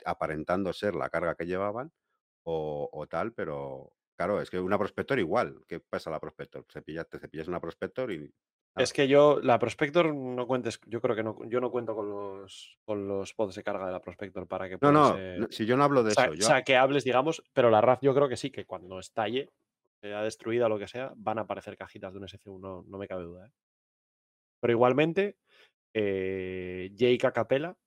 aparentando 0.06 0.74
ser 0.74 0.96
la 0.96 1.10
carga 1.10 1.36
que 1.36 1.46
llevaban 1.46 1.92
o, 2.44 3.08
tal, 3.10 3.34
pero 3.34 3.94
claro, 4.16 4.42
es 4.42 4.50
que 4.50 4.60
una 4.60 4.78
Prospector 4.78 5.20
igual. 5.20 5.64
¿Qué 5.68 5.80
pasa 5.82 6.10
la 6.10 6.20
Prospector? 6.20 6.66
Cepillas, 6.72 7.10
te 7.10 7.20
cepillas 7.20 7.48
una 7.48 7.60
Prospector 7.60 8.12
y. 8.12 8.34
Es 8.78 8.94
que 8.94 9.08
yo, 9.08 9.40
la 9.42 9.60
Prospector 9.60 10.14
no 10.14 10.48
cuentes, 10.48 10.80
yo 10.86 11.02
creo 11.02 11.16
que 11.16 11.24
no, 11.24 11.38
yo 11.48 11.60
no 11.60 11.72
cuento 11.72 11.96
con 11.96 12.10
los, 12.10 12.78
con 12.86 13.08
los 13.08 13.34
pods 13.34 13.56
de 13.56 13.64
carga 13.64 13.86
de 13.88 13.92
la 13.92 14.02
Prospector 14.02 14.48
para 14.48 14.70
que 14.70 14.78
No, 14.82 14.92
no, 14.92 15.14
ser 15.14 15.40
no, 15.40 15.48
si 15.50 15.66
yo 15.66 15.78
no 15.78 15.84
hablo 15.84 16.04
de 16.04 16.12
eso, 16.14 16.34
yo 16.34 16.46
saqueables, 16.46 17.04
digamos, 17.04 17.44
pero 17.54 17.70
la 17.70 17.82
RAF 17.82 18.02
yo 18.02 18.14
creo 18.14 18.30
que 18.30 18.38
sí, 18.38 18.52
que 18.52 18.66
cuando 18.66 19.00
estalle, 19.00 19.50
sea 20.02 20.22
destruida 20.22 20.68
o 20.68 20.70
lo 20.70 20.80
que 20.80 20.88
sea, 20.88 21.12
van 21.16 21.40
a 21.40 21.42
aparecer 21.42 21.76
cajitas 21.78 22.14
de 22.14 22.20
un 22.20 22.26
SCU, 22.26 22.60
no, 22.60 22.84
no 22.88 22.98
me 22.98 23.08
cabe 23.08 23.24
duda. 23.24 23.48
¿eh? 23.48 23.52
Pero 24.62 24.74
igualmente, 24.74 25.38
eh, 25.94 26.92
Jake 26.96 27.32
Capella, 27.34 27.78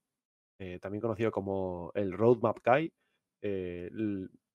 eh, 0.61 0.79
también 0.81 1.03
conocido 1.03 1.33
como 1.33 1.93
el 1.95 2.13
Roadmap 2.13 2.59
Guy, 2.65 2.93
eh, 3.43 3.91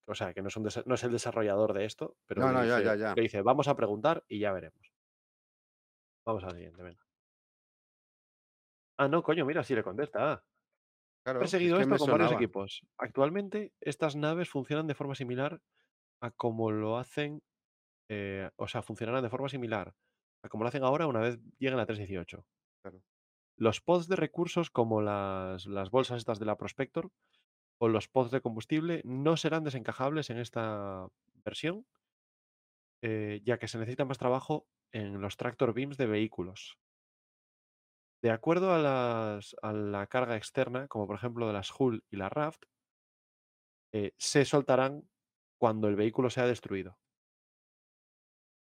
o 0.07 0.15
sea, 0.15 0.33
que 0.33 0.41
no 0.41 0.49
es, 0.49 0.57
un 0.57 0.65
desa- 0.65 0.83
no 0.85 0.95
es 0.95 1.03
el 1.03 1.11
desarrollador 1.11 1.73
de 1.73 1.85
esto, 1.85 2.17
pero 2.27 2.41
No, 2.41 2.47
le, 2.51 2.53
no, 2.53 2.65
ya, 2.65 2.77
dice, 2.79 2.83
ya, 2.83 2.95
ya. 2.95 3.15
le 3.15 3.21
dice, 3.23 3.41
vamos 3.41 3.67
a 3.67 3.75
preguntar 3.75 4.23
y 4.27 4.39
ya 4.39 4.53
veremos. 4.53 4.94
Vamos 6.25 6.43
al 6.43 6.51
siguiente, 6.53 6.81
venga. 6.81 7.05
Ah, 8.97 9.07
no, 9.07 9.21
coño, 9.23 9.45
mira, 9.45 9.63
sí 9.63 9.75
le 9.75 9.83
contesta. 9.83 10.31
ah. 10.31 10.43
He 10.43 11.23
Claro, 11.23 11.41
es 11.41 11.51
perseguido 11.51 11.77
que 11.77 11.83
esto 11.83 11.97
con 11.97 12.11
varios 12.11 12.31
equipos. 12.33 12.81
Actualmente, 12.97 13.73
estas 13.81 14.15
naves 14.15 14.49
funcionan 14.49 14.87
de 14.87 14.93
forma 14.93 15.15
similar 15.15 15.59
a 16.21 16.31
como 16.31 16.71
lo 16.71 16.97
hacen, 16.97 17.41
eh, 18.09 18.49
o 18.57 18.67
sea, 18.67 18.83
funcionarán 18.83 19.23
de 19.23 19.29
forma 19.29 19.49
similar 19.49 19.95
a 20.43 20.49
como 20.49 20.63
lo 20.63 20.67
hacen 20.67 20.83
ahora 20.83 21.07
una 21.07 21.19
vez 21.19 21.39
lleguen 21.57 21.79
a 21.79 21.87
3.18. 21.87 22.45
Claro. 22.83 23.01
Los 23.57 23.81
pods 23.81 24.07
de 24.07 24.15
recursos 24.15 24.69
como 24.69 25.01
las, 25.01 25.65
las 25.65 25.89
bolsas 25.89 26.17
estas 26.19 26.39
de 26.39 26.45
la 26.45 26.57
Prospector 26.57 27.09
o 27.79 27.87
los 27.87 28.07
pods 28.07 28.31
de 28.31 28.41
combustible 28.41 29.01
no 29.03 29.37
serán 29.37 29.63
desencajables 29.63 30.29
en 30.29 30.37
esta 30.37 31.07
versión, 31.43 31.85
eh, 33.01 33.41
ya 33.43 33.57
que 33.57 33.67
se 33.67 33.77
necesita 33.79 34.05
más 34.05 34.17
trabajo 34.17 34.67
en 34.91 35.21
los 35.21 35.37
tractor 35.37 35.73
beams 35.73 35.97
de 35.97 36.07
vehículos. 36.07 36.77
De 38.23 38.31
acuerdo 38.31 38.73
a, 38.73 38.79
las- 38.79 39.55
a 39.61 39.71
la 39.73 40.07
carga 40.07 40.35
externa, 40.35 40.87
como 40.87 41.05
por 41.07 41.15
ejemplo 41.15 41.47
de 41.47 41.53
las 41.53 41.71
Hull 41.77 42.03
y 42.09 42.17
la 42.17 42.29
Raft, 42.29 42.63
eh, 43.93 44.13
se 44.17 44.45
soltarán 44.45 45.07
cuando 45.59 45.87
el 45.87 45.95
vehículo 45.95 46.29
sea 46.29 46.45
destruido. 46.47 46.97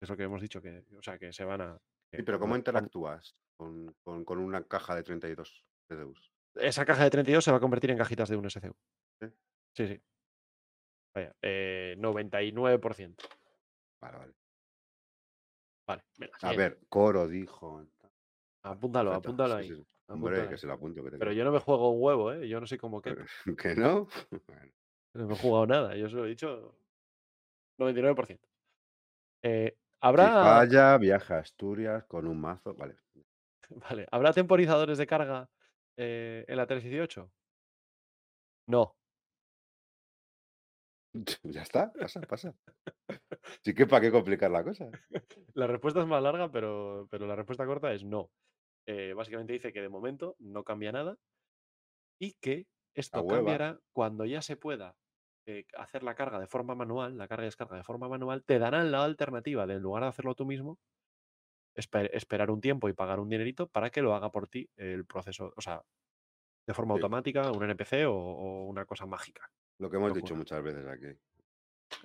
Es 0.00 0.08
lo 0.10 0.16
que 0.16 0.24
hemos 0.24 0.42
dicho, 0.42 0.60
que, 0.60 0.84
o 0.96 1.02
sea, 1.02 1.18
que 1.18 1.32
se 1.32 1.44
van 1.44 1.60
a. 1.62 1.78
Sí, 2.12 2.22
pero 2.22 2.38
¿cómo 2.38 2.56
interactúas 2.56 3.34
con, 3.56 3.94
con- 4.04 4.24
con 4.24 4.38
una 4.38 4.62
caja 4.64 4.94
de 4.94 5.02
32 5.02 5.64
CDUs? 5.88 6.32
Esa 6.54 6.84
caja 6.84 7.04
de 7.04 7.10
32 7.10 7.44
se 7.44 7.50
va 7.50 7.56
a 7.56 7.60
convertir 7.60 7.90
en 7.90 7.98
cajitas 7.98 8.28
de 8.28 8.36
un 8.36 8.46
SCU. 8.46 8.76
¿Sí? 9.20 9.26
Sí, 9.74 9.86
sí. 9.88 10.02
Vaya, 11.14 11.34
eh, 11.42 11.94
99%. 11.98 13.24
Vale, 14.00 14.18
vale. 14.18 14.34
Vale, 15.86 16.02
venga, 16.18 16.36
A 16.42 16.52
ver, 16.52 16.80
Coro 16.88 17.28
dijo. 17.28 17.84
Apúntalo, 18.62 19.12
apúntalo 19.12 19.54
ahí. 19.54 19.68
sí, 19.68 19.76
sí. 19.76 19.86
apúntalo 20.08 20.36
Hombre, 20.36 20.48
que 20.48 20.58
se 20.58 20.66
lo 20.66 20.72
apunto. 20.72 21.04
Que 21.04 21.10
Pero 21.10 21.32
yo 21.32 21.44
no 21.44 21.52
me 21.52 21.60
juego 21.60 21.90
un 21.90 22.02
huevo, 22.02 22.32
¿eh? 22.32 22.48
Yo 22.48 22.60
no 22.60 22.66
soy 22.66 22.78
como 22.78 23.00
que 23.00 23.16
¿Que 23.56 23.74
no? 23.76 24.08
Bueno, 24.48 24.72
no 25.14 25.26
me 25.28 25.34
he 25.34 25.38
jugado 25.38 25.66
nada. 25.66 25.96
Yo 25.96 26.08
solo 26.08 26.26
he 26.26 26.30
dicho 26.30 26.76
99%. 27.78 28.40
Eh, 29.42 29.72
Si 29.74 29.78
¿habrá, 30.00 30.42
falla, 30.42 30.98
viaja 30.98 31.36
a 31.36 31.40
Asturias 31.40 32.04
con 32.04 32.26
un 32.26 32.40
mazo. 32.40 32.74
Vale. 32.74 32.96
vale, 33.70 34.06
¿Habrá 34.10 34.32
temporizadores 34.32 34.98
de 34.98 35.06
carga 35.06 35.48
eh, 35.96 36.44
en 36.48 36.56
la 36.56 36.66
318? 36.66 37.30
No. 38.68 38.96
Ya 41.44 41.62
está, 41.62 41.90
pasa, 41.92 42.20
pasa. 42.20 42.54
Sí 43.62 43.74
que 43.74 43.86
para 43.86 44.00
qué 44.02 44.10
complicar 44.10 44.50
la 44.50 44.64
cosa. 44.64 44.88
La 45.54 45.66
respuesta 45.66 46.00
es 46.00 46.06
más 46.06 46.22
larga, 46.22 46.50
pero, 46.50 47.06
pero 47.10 47.26
la 47.26 47.36
respuesta 47.36 47.66
corta 47.66 47.92
es 47.92 48.04
no. 48.04 48.30
Eh, 48.86 49.14
básicamente 49.14 49.52
dice 49.54 49.72
que 49.72 49.82
de 49.82 49.88
momento 49.88 50.36
no 50.38 50.64
cambia 50.64 50.92
nada 50.92 51.16
y 52.18 52.32
que 52.34 52.66
esto 52.94 53.26
cambiará 53.26 53.78
cuando 53.92 54.24
ya 54.24 54.40
se 54.42 54.56
pueda 54.56 54.96
eh, 55.46 55.64
hacer 55.76 56.02
la 56.02 56.14
carga 56.14 56.38
de 56.40 56.46
forma 56.46 56.74
manual, 56.74 57.16
la 57.18 57.28
carga 57.28 57.44
y 57.44 57.48
descarga 57.48 57.76
de 57.76 57.84
forma 57.84 58.08
manual, 58.08 58.44
te 58.44 58.58
darán 58.58 58.90
la 58.90 59.04
alternativa 59.04 59.66
de 59.66 59.74
en 59.74 59.82
lugar 59.82 60.02
de 60.02 60.08
hacerlo 60.08 60.34
tú 60.34 60.46
mismo, 60.46 60.78
esper- 61.76 62.10
esperar 62.12 62.50
un 62.50 62.60
tiempo 62.60 62.88
y 62.88 62.94
pagar 62.94 63.20
un 63.20 63.28
dinerito 63.28 63.68
para 63.68 63.90
que 63.90 64.02
lo 64.02 64.14
haga 64.14 64.30
por 64.30 64.48
ti 64.48 64.68
el 64.76 65.04
proceso, 65.06 65.52
o 65.56 65.60
sea, 65.60 65.82
de 66.66 66.74
forma 66.74 66.94
Sí. 66.94 66.98
automática, 67.00 67.52
un 67.52 67.64
NPC 67.64 68.06
o, 68.06 68.14
o 68.14 68.64
una 68.66 68.86
cosa 68.86 69.06
mágica. 69.06 69.50
Lo 69.78 69.90
que 69.90 69.96
hemos 69.96 70.14
dicho 70.14 70.34
muchas 70.34 70.62
veces 70.62 70.86
aquí. 70.86 71.06
va 71.06 71.12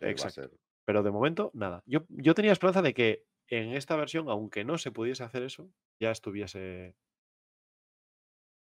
a 0.01 0.07
Exacto. 0.09 0.41
ser. 0.41 0.51
Pero 0.85 1.03
de 1.03 1.11
momento, 1.11 1.51
nada. 1.53 1.83
Yo, 1.85 2.05
yo 2.09 2.33
tenía 2.33 2.51
esperanza 2.51 2.81
de 2.81 2.93
que 2.93 3.25
en 3.49 3.73
esta 3.73 3.95
versión, 3.95 4.29
aunque 4.29 4.63
no 4.63 4.77
se 4.77 4.91
pudiese 4.91 5.23
hacer 5.23 5.43
eso, 5.43 5.71
ya 5.99 6.11
estuviese. 6.11 6.95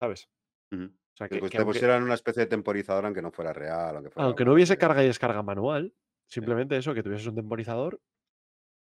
¿Sabes? 0.01 0.28
O 0.73 1.16
sea, 1.16 1.28
Que, 1.28 1.36
que, 1.36 1.41
pues 1.41 1.51
que 1.51 1.59
aunque, 1.59 1.73
pusieran 1.73 2.03
una 2.03 2.15
especie 2.15 2.43
de 2.43 2.47
temporizador 2.49 3.05
aunque 3.05 3.23
no 3.23 3.31
fuera 3.31 3.53
real. 3.53 3.97
Aunque, 3.97 4.11
fuera 4.11 4.27
aunque 4.27 4.45
no 4.45 4.53
hubiese 4.53 4.78
carga 4.78 5.03
y 5.03 5.07
descarga 5.07 5.43
manual, 5.43 5.95
simplemente 6.28 6.77
eso, 6.77 6.95
que 6.95 7.03
tuvieses 7.03 7.27
un 7.27 7.36
temporizador. 7.36 8.01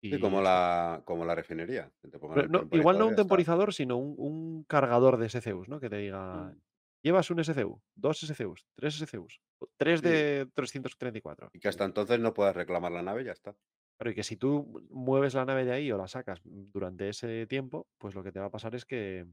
Y 0.03 0.11
Sí, 0.15 0.21
como 0.21 0.41
la, 0.41 1.03
como 1.05 1.25
la 1.27 1.35
refinería. 1.35 1.93
que 2.01 2.09
te 2.09 2.19
no, 2.19 2.69
igual 2.73 2.99
no 2.99 3.05
un 3.07 3.11
está. 3.11 3.23
temporizador, 3.23 3.75
sino 3.75 3.97
un, 3.99 4.15
un 4.19 4.65
cargador 4.65 5.19
de 5.19 5.29
SCUs, 5.29 5.69
¿no? 5.69 5.79
Que 5.81 5.91
te 5.91 5.97
diga, 5.97 6.53
Mm. 6.53 6.61
Llevas 7.03 7.31
un 7.31 7.41
SCU, 7.41 7.81
dos 7.95 8.23
SCUs, 8.23 8.67
tres 8.75 9.01
SCUs, 9.01 9.41
tres 9.77 10.01
Sí. 10.01 10.09
de 10.09 10.49
334. 10.55 11.51
Y 11.53 11.61
que 11.61 11.69
hasta 11.69 11.85
entonces 11.85 12.19
no 12.21 12.35
puedas 12.35 12.55
reclamar 12.57 12.93
la 12.93 13.03
nave 13.03 13.25
ya 13.25 13.33
está. 13.33 13.55
Claro, 13.99 14.11
y 14.13 14.15
que 14.15 14.23
si 14.23 14.37
tú 14.37 14.83
mueves 14.91 15.35
la 15.35 15.45
nave 15.45 15.65
de 15.65 15.73
ahí 15.73 15.93
o 15.93 15.99
la 15.99 16.09
sacas 16.09 16.41
durante 16.45 17.09
ese 17.09 17.47
tiempo, 17.47 17.87
pues 17.99 18.15
lo 18.15 18.23
que 18.23 18.33
te 18.33 18.41
va 18.41 18.47
a 18.47 18.51
pasar 18.51 18.75
es 18.75 18.85
que, 18.87 19.27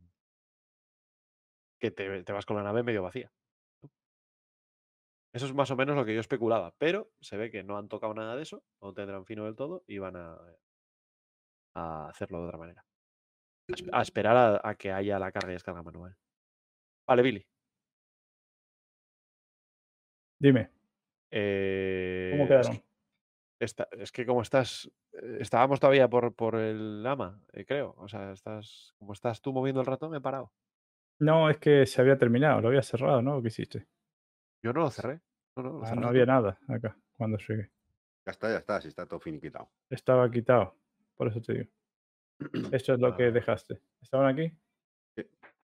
que 1.80 1.92
te, 1.92 2.24
te 2.24 2.34
vas 2.34 2.46
con 2.46 2.58
la 2.58 2.64
nave 2.64 2.84
medio 2.84 3.02
vacía. 3.04 3.32
Eso 5.34 5.46
es 5.46 5.54
más 5.54 5.70
o 5.72 5.76
menos 5.76 5.96
lo 5.96 6.04
que 6.06 6.14
yo 6.16 6.20
especulaba, 6.20 6.74
pero 6.78 7.12
se 7.22 7.38
ve 7.38 7.52
que 7.52 7.64
no 7.64 7.78
han 7.78 7.88
tocado 7.90 8.14
nada 8.14 8.36
de 8.36 8.44
eso, 8.44 8.64
no 8.82 8.94
tendrán 8.94 9.26
fino 9.26 9.46
del 9.46 9.56
todo 9.56 9.84
y 9.88 10.00
van 10.00 10.16
a, 10.16 10.38
a 11.76 12.08
hacerlo 12.10 12.40
de 12.42 12.46
otra 12.48 12.58
manera. 12.58 12.86
A, 13.70 13.74
esp- 13.74 13.90
a 13.94 14.02
esperar 14.02 14.36
a, 14.38 14.70
a 14.70 14.76
que 14.76 14.92
haya 14.92 15.20
la 15.20 15.32
carga 15.32 15.50
y 15.52 15.54
descarga 15.54 15.84
manual. 15.84 16.18
Vale, 17.08 17.22
Billy. 17.22 17.46
Dime, 20.40 20.70
eh, 21.32 22.30
¿cómo 22.32 22.44
es 22.44 22.50
quedaron? 22.50 22.72
que- 22.78 22.88
Esta- 23.60 23.88
es 23.92 24.12
que 24.12 24.24
como 24.26 24.44
estás, 24.44 24.88
eh, 25.14 25.38
estábamos 25.40 25.80
todavía 25.80 26.08
por, 26.08 26.36
por 26.36 26.56
el 26.56 27.04
ama, 27.08 27.42
eh, 27.54 27.66
creo. 27.66 27.96
O 27.98 28.08
sea, 28.08 28.32
estás, 28.32 28.94
como 29.00 29.14
estás 29.14 29.42
tú 29.42 29.52
moviendo 29.52 29.82
el 29.82 29.88
ratón, 29.88 30.14
he 30.14 30.22
parado. 30.22 30.52
No, 31.20 31.50
es 31.50 31.58
que 31.58 31.88
se 31.88 32.00
había 32.02 32.20
terminado, 32.20 32.62
lo 32.62 32.68
había 32.68 32.84
cerrado, 32.84 33.24
¿no? 33.24 33.42
¿Qué 33.42 33.48
hiciste? 33.48 33.88
Yo 34.64 34.74
no 34.74 34.82
lo 34.82 34.92
cerré. 34.92 35.22
No, 35.56 35.64
no, 35.64 35.70
lo 35.80 35.86
Ah, 35.88 35.96
no 35.96 36.08
había 36.08 36.28
nada 36.28 36.60
acá 36.68 36.96
cuando 37.18 37.40
llegué. 37.40 37.72
Ya 38.28 38.32
está, 38.32 38.52
ya 38.52 38.58
está. 38.58 38.80
Si 38.80 38.90
está 38.90 39.08
todo 39.08 39.20
finiquitado. 39.20 39.72
Estaba 39.90 40.30
quitado, 40.30 40.76
por 41.16 41.28
eso 41.30 41.42
te 41.42 41.54
digo. 41.54 41.72
Eso 42.80 42.94
es 42.94 43.00
lo 43.00 43.16
que 43.18 43.24
Ah. 43.26 43.32
dejaste. 43.32 43.82
¿Estaban 44.00 44.28
aquí? 44.28 44.56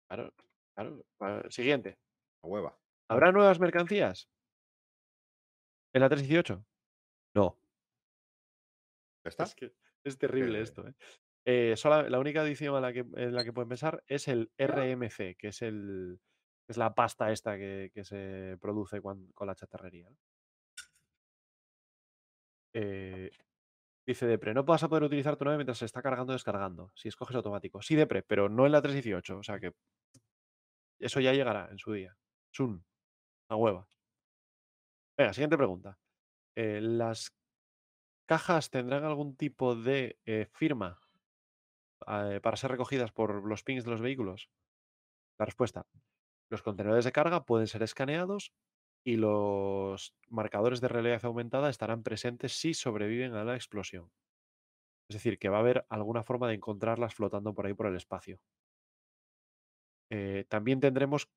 Claro, 0.09 0.33
claro. 0.75 1.05
Ah, 1.21 1.43
Siguiente. 1.49 1.97
A 2.43 2.49
hueva. 2.49 2.77
¿Habrá 3.09 3.31
nuevas 3.31 3.61
mercancías? 3.61 4.29
¿En 5.95 6.01
la 6.03 6.09
318? 6.09 6.65
No. 7.35 7.59
¿Ya 9.25 9.29
está? 9.31 9.45
Es 9.45 9.55
que 9.55 9.73
es 10.05 10.19
terrible 10.19 10.59
Eh. 10.59 10.63
esto, 10.63 10.87
¿eh? 10.87 10.95
Eh, 11.47 11.77
sola- 11.77 12.09
la 12.09 12.19
única 12.19 12.43
edición 12.43 12.75
a 12.77 12.81
la 12.81 12.93
que, 12.93 13.01
en 13.01 13.35
la 13.35 13.43
que 13.45 13.53
pueden 13.53 13.69
pensar 13.71 14.05
es 14.07 14.29
el 14.29 14.53
RMC, 14.59 15.37
que 15.39 15.49
es 15.49 15.63
el 15.63 16.21
es 16.69 16.77
la 16.77 16.95
pasta 16.95 17.33
esta 17.33 17.57
que, 17.57 17.91
que 17.95 18.05
se 18.05 18.59
produce 18.61 19.01
con 19.01 19.33
la 19.41 19.55
chatarrería. 19.55 20.11
¿no? 20.11 20.17
Eh, 22.75 23.31
dice 24.07 24.27
Depre, 24.27 24.55
no 24.55 24.65
vas 24.65 24.83
a 24.83 24.89
poder 24.89 25.05
utilizar 25.05 25.37
tu 25.37 25.45
nave 25.45 25.59
mientras 25.59 25.79
se 25.79 25.87
está 25.87 26.03
cargando 26.03 26.33
o 26.33 26.35
descargando. 26.37 26.93
Si 26.95 27.09
escoges 27.09 27.37
automático. 27.37 27.83
Sí, 27.83 27.97
Depre, 27.97 28.23
pero 28.23 28.49
no 28.49 28.67
en 28.67 28.73
la 28.73 28.83
318. 28.83 29.39
O 29.39 29.43
sea 29.43 29.61
que 29.61 29.75
eso 31.01 31.21
ya 31.21 31.33
llegará 31.33 31.69
en 31.71 31.79
su 31.79 31.93
día. 31.93 32.17
Sun. 32.53 32.85
A 33.51 33.57
hueva. 33.57 33.89
Venga, 35.19 35.33
siguiente 35.33 35.57
pregunta. 35.57 35.99
Eh, 36.57 36.81
¿Las 36.81 37.37
cajas 38.27 38.71
tendrán 38.71 39.05
algún 39.05 39.37
tipo 39.37 39.75
de 39.75 40.21
eh, 40.27 40.47
firma 40.53 41.01
eh, 42.07 42.39
para 42.41 42.57
ser 42.57 42.71
recogidas 42.71 43.11
por 43.11 43.45
los 43.45 43.65
pings 43.65 43.85
de 43.85 43.91
los 43.91 44.01
vehículos? 44.01 44.49
La 45.41 45.47
respuesta. 45.47 45.87
Los 46.51 46.63
contenedores 46.63 47.05
de 47.05 47.11
carga 47.11 47.45
pueden 47.45 47.67
ser 47.67 47.83
escaneados 47.83 48.53
y 49.05 49.17
los 49.17 50.15
marcadores 50.29 50.81
de 50.81 50.89
realidad 50.89 51.25
aumentada 51.25 51.69
estarán 51.69 52.05
presentes 52.05 52.53
si 52.53 52.73
sobreviven 52.73 53.35
a 53.35 53.43
la 53.43 53.57
explosión. 53.57 54.13
Es 55.09 55.15
decir, 55.15 55.41
que 55.41 55.49
va 55.49 55.57
a 55.57 55.61
haber 55.61 55.85
alguna 55.89 56.23
forma 56.23 56.47
de 56.47 56.55
encontrarlas 56.55 57.15
flotando 57.15 57.55
por 57.55 57.67
ahí 57.67 57.75
por 57.75 57.87
el 57.87 57.97
espacio. 57.97 58.41
También 60.49 60.81
tendremos 60.81 61.29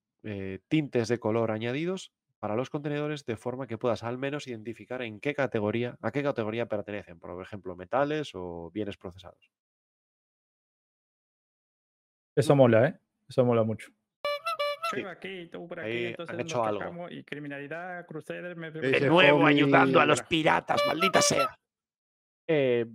tintes 0.70 1.08
de 1.08 1.20
color 1.20 1.52
añadidos 1.52 2.14
para 2.42 2.56
los 2.56 2.72
contenedores 2.72 3.24
de 3.28 3.38
forma 3.38 3.68
que 3.68 3.78
puedas 3.78 4.02
al 4.02 4.18
menos 4.18 4.48
identificar 4.48 5.04
en 5.04 5.20
qué 5.20 5.36
categoría, 5.36 5.96
a 6.02 6.12
qué 6.12 6.24
categoría 6.24 6.66
pertenecen, 6.66 7.20
por 7.20 7.40
ejemplo, 7.40 7.76
metales 7.76 8.32
o 8.34 8.72
bienes 8.74 8.98
procesados. 8.98 9.52
Eso 12.36 12.56
mola, 12.56 12.88
¿eh? 12.88 13.00
Eso 13.30 13.46
mola 13.46 13.64
mucho. 13.64 13.92
Sí. 14.92 15.04
Aquí, 15.04 15.50
tú 15.52 15.68
por 15.68 15.82
Ahí 15.82 15.92
aquí, 15.92 16.04
han 16.06 16.10
entonces 16.10 16.40
hecho 16.40 16.58
nos 16.58 16.68
algo. 16.68 17.10
y 17.12 17.24
criminalidad, 17.24 18.08
Crusader, 18.08 18.56
me 18.56 18.72
De 18.72 19.08
nuevo 19.08 19.46
ayudando 19.46 20.00
a 20.00 20.06
los 20.08 20.24
piratas, 20.24 20.82
maldita 20.88 21.22
sea. 21.22 21.56
Eh, 22.48 22.88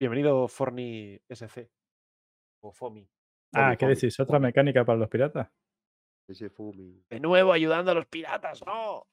bienvenido, 0.00 0.48
Forni 0.48 1.20
SC. 1.28 1.70
O 2.62 2.72
Fomi. 2.72 3.06
Ah, 3.52 3.76
¿qué 3.76 3.84
Fomi, 3.84 3.94
decís? 3.94 4.18
¿Otra 4.18 4.38
Fomi. 4.38 4.46
mecánica 4.46 4.86
para 4.86 4.98
los 4.98 5.08
piratas? 5.10 5.50
Ese 6.28 6.48
Fumi. 6.50 7.02
De 7.10 7.20
nuevo 7.20 7.52
ayudando 7.52 7.90
a 7.90 7.94
los 7.94 8.06
piratas, 8.06 8.64
no. 8.66 9.06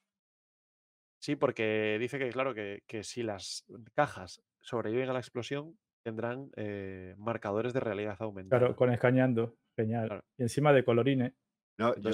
Sí, 1.19 1.35
porque 1.35 1.97
dice 1.99 2.17
que, 2.17 2.29
claro, 2.29 2.53
que, 2.53 2.83
que 2.87 3.03
si 3.03 3.21
las 3.21 3.65
cajas 3.93 4.41
sobreviven 4.59 5.09
a 5.09 5.13
la 5.13 5.19
explosión, 5.19 5.77
tendrán 6.03 6.49
eh, 6.55 7.13
marcadores 7.17 7.73
de 7.73 7.79
realidad 7.79 8.15
aumentada. 8.19 8.59
Claro, 8.59 8.75
con 8.75 8.91
escaneando. 8.91 9.55
Genial. 9.75 10.07
Claro. 10.07 10.23
Y 10.37 10.43
encima 10.43 10.73
de 10.73 10.83
colorines. 10.83 11.33
No, 11.77 11.95
yo- 11.95 12.11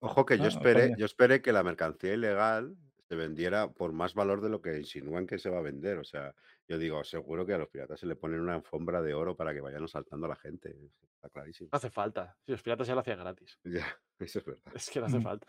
ojo 0.00 0.26
que 0.26 0.36
yo 0.36 0.44
Ah, 0.44 0.48
esperé, 0.48 0.94
yo 0.98 1.06
esperé 1.06 1.40
que 1.40 1.52
la 1.52 1.62
mercancía 1.62 2.12
ilegal 2.14 2.76
se 3.08 3.16
vendiera 3.16 3.72
por 3.72 3.92
más 3.92 4.14
valor 4.14 4.40
de 4.40 4.50
lo 4.50 4.60
que 4.62 4.78
insinúan 4.78 5.26
que 5.26 5.38
se 5.38 5.50
va 5.50 5.58
a 5.58 5.62
vender. 5.62 5.98
O 5.98 6.04
sea, 6.04 6.34
yo 6.68 6.78
digo, 6.78 7.02
seguro 7.02 7.44
que 7.46 7.54
a 7.54 7.58
los 7.58 7.68
piratas 7.68 7.98
se 7.98 8.06
le 8.06 8.14
ponen 8.14 8.40
una 8.40 8.54
alfombra 8.56 9.00
de 9.02 9.14
oro 9.14 9.36
para 9.36 9.52
que 9.54 9.60
vayan 9.60 9.84
asaltando 9.84 10.26
a 10.26 10.30
la 10.30 10.36
gente. 10.36 10.76
Está 11.14 11.28
clarísimo. 11.30 11.70
no 11.72 11.76
hace 11.76 11.90
falta. 11.90 12.36
Si 12.44 12.52
los 12.52 12.62
piratas 12.62 12.86
ya 12.86 12.94
lo 12.94 13.00
hacían 13.00 13.18
gratis. 13.20 13.58
Ya, 13.64 13.86
eso 14.24 14.38
es 14.40 14.44
verdad. 14.44 14.72
Es 14.74 14.90
que 14.90 15.00
no 15.00 15.06
hace 15.06 15.18
Mm. 15.18 15.22
falta. 15.22 15.46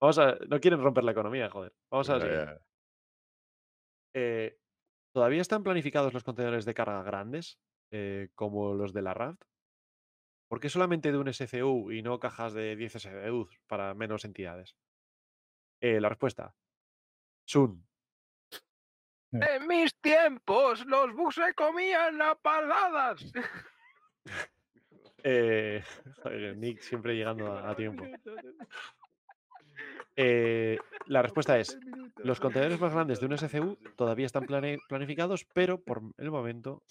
Vamos 0.00 0.18
a. 0.18 0.34
No 0.48 0.60
quieren 0.60 0.80
romper 0.82 1.04
la 1.04 1.12
economía, 1.12 1.48
joder. 1.50 1.74
Vamos 1.90 2.08
a 2.10 2.18
ya. 2.18 2.60
Eh, 4.14 4.58
¿Todavía 5.14 5.40
están 5.40 5.62
planificados 5.62 6.12
los 6.12 6.24
contenedores 6.24 6.64
de 6.64 6.74
carga 6.74 7.02
grandes, 7.02 7.58
eh, 7.90 8.28
como 8.34 8.74
los 8.74 8.92
de 8.92 9.02
la 9.02 9.14
Raft? 9.14 9.42
¿Por 10.48 10.60
qué 10.60 10.68
solamente 10.68 11.10
de 11.10 11.18
un 11.18 11.28
SCU 11.28 11.90
y 11.90 12.02
no 12.02 12.20
cajas 12.20 12.52
de 12.52 12.76
10 12.76 12.96
SCUs 12.96 13.58
para 13.66 13.94
menos 13.94 14.24
entidades? 14.24 14.76
Eh, 15.80 16.00
la 16.00 16.08
respuesta. 16.08 16.54
Sun. 17.48 17.86
En 19.32 19.66
mis 19.66 19.94
tiempos, 20.00 20.86
los 20.86 21.12
bugs 21.14 21.34
se 21.34 21.52
comían 21.54 22.22
a 22.22 22.34
paladas. 22.36 23.32
Eh, 25.28 25.82
joder, 26.22 26.56
Nick 26.56 26.80
siempre 26.82 27.16
llegando 27.16 27.52
a, 27.52 27.68
a 27.70 27.74
tiempo. 27.74 28.04
Eh, 30.14 30.78
la 31.06 31.20
respuesta 31.22 31.58
es, 31.58 31.76
los 32.18 32.38
contenedores 32.38 32.78
más 32.80 32.92
grandes 32.92 33.18
de 33.18 33.26
un 33.26 33.32
SCU 33.32 33.76
todavía 33.96 34.26
están 34.26 34.44
plane- 34.46 34.78
planificados, 34.88 35.44
pero 35.52 35.80
por 35.82 36.02
el 36.18 36.30
momento 36.30 36.84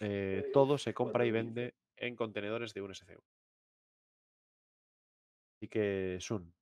eh, 0.00 0.48
todo 0.52 0.78
se 0.78 0.94
compra 0.94 1.26
y 1.26 1.32
vende 1.32 1.74
en 1.96 2.14
contenedores 2.14 2.72
de 2.72 2.82
un 2.82 2.94
SCU. 2.94 3.20
Así 5.58 5.68
que, 5.68 6.18
Sun. 6.20 6.52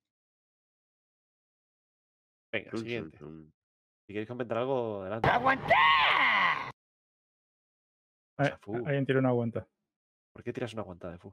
Venga, 2.53 2.71
siguiente. 2.77 3.19
Si 3.19 4.13
queréis 4.15 4.29
comentar 4.29 4.57
algo, 4.59 5.03
adelante. 5.03 5.29
¡Aguanté! 5.29 5.65
O 8.39 8.45
sea, 8.45 8.55
Ah, 8.55 8.59
Fu, 8.63 8.75
Alguien 8.75 9.05
tiene 9.05 9.19
una 9.21 9.29
aguanta. 9.29 9.67
¿Por 10.33 10.43
qué 10.43 10.53
tiras 10.53 10.73
una 10.73 10.83
aguantada 10.83 11.13
de 11.13 11.19
Fu? 11.19 11.33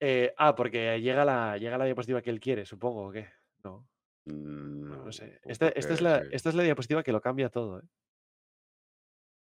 Eh, 0.00 0.34
ah, 0.36 0.54
porque 0.54 1.00
llega 1.00 1.24
la, 1.24 1.56
llega 1.56 1.78
la 1.78 1.84
diapositiva 1.84 2.20
que 2.20 2.30
él 2.30 2.40
quiere, 2.40 2.66
supongo, 2.66 3.08
¿o 3.08 3.12
qué? 3.12 3.28
No, 3.62 3.88
Mm, 4.26 5.04
no, 5.04 5.12
sé. 5.12 5.40
Esta, 5.44 5.68
esta 5.68 5.94
es 5.94 6.00
la, 6.00 6.18
esta 6.30 6.48
es 6.48 6.54
la 6.54 6.62
diapositiva 6.62 7.02
que 7.02 7.12
lo 7.12 7.20
cambia 7.20 7.50
todo, 7.50 7.80
¿eh? 7.80 7.84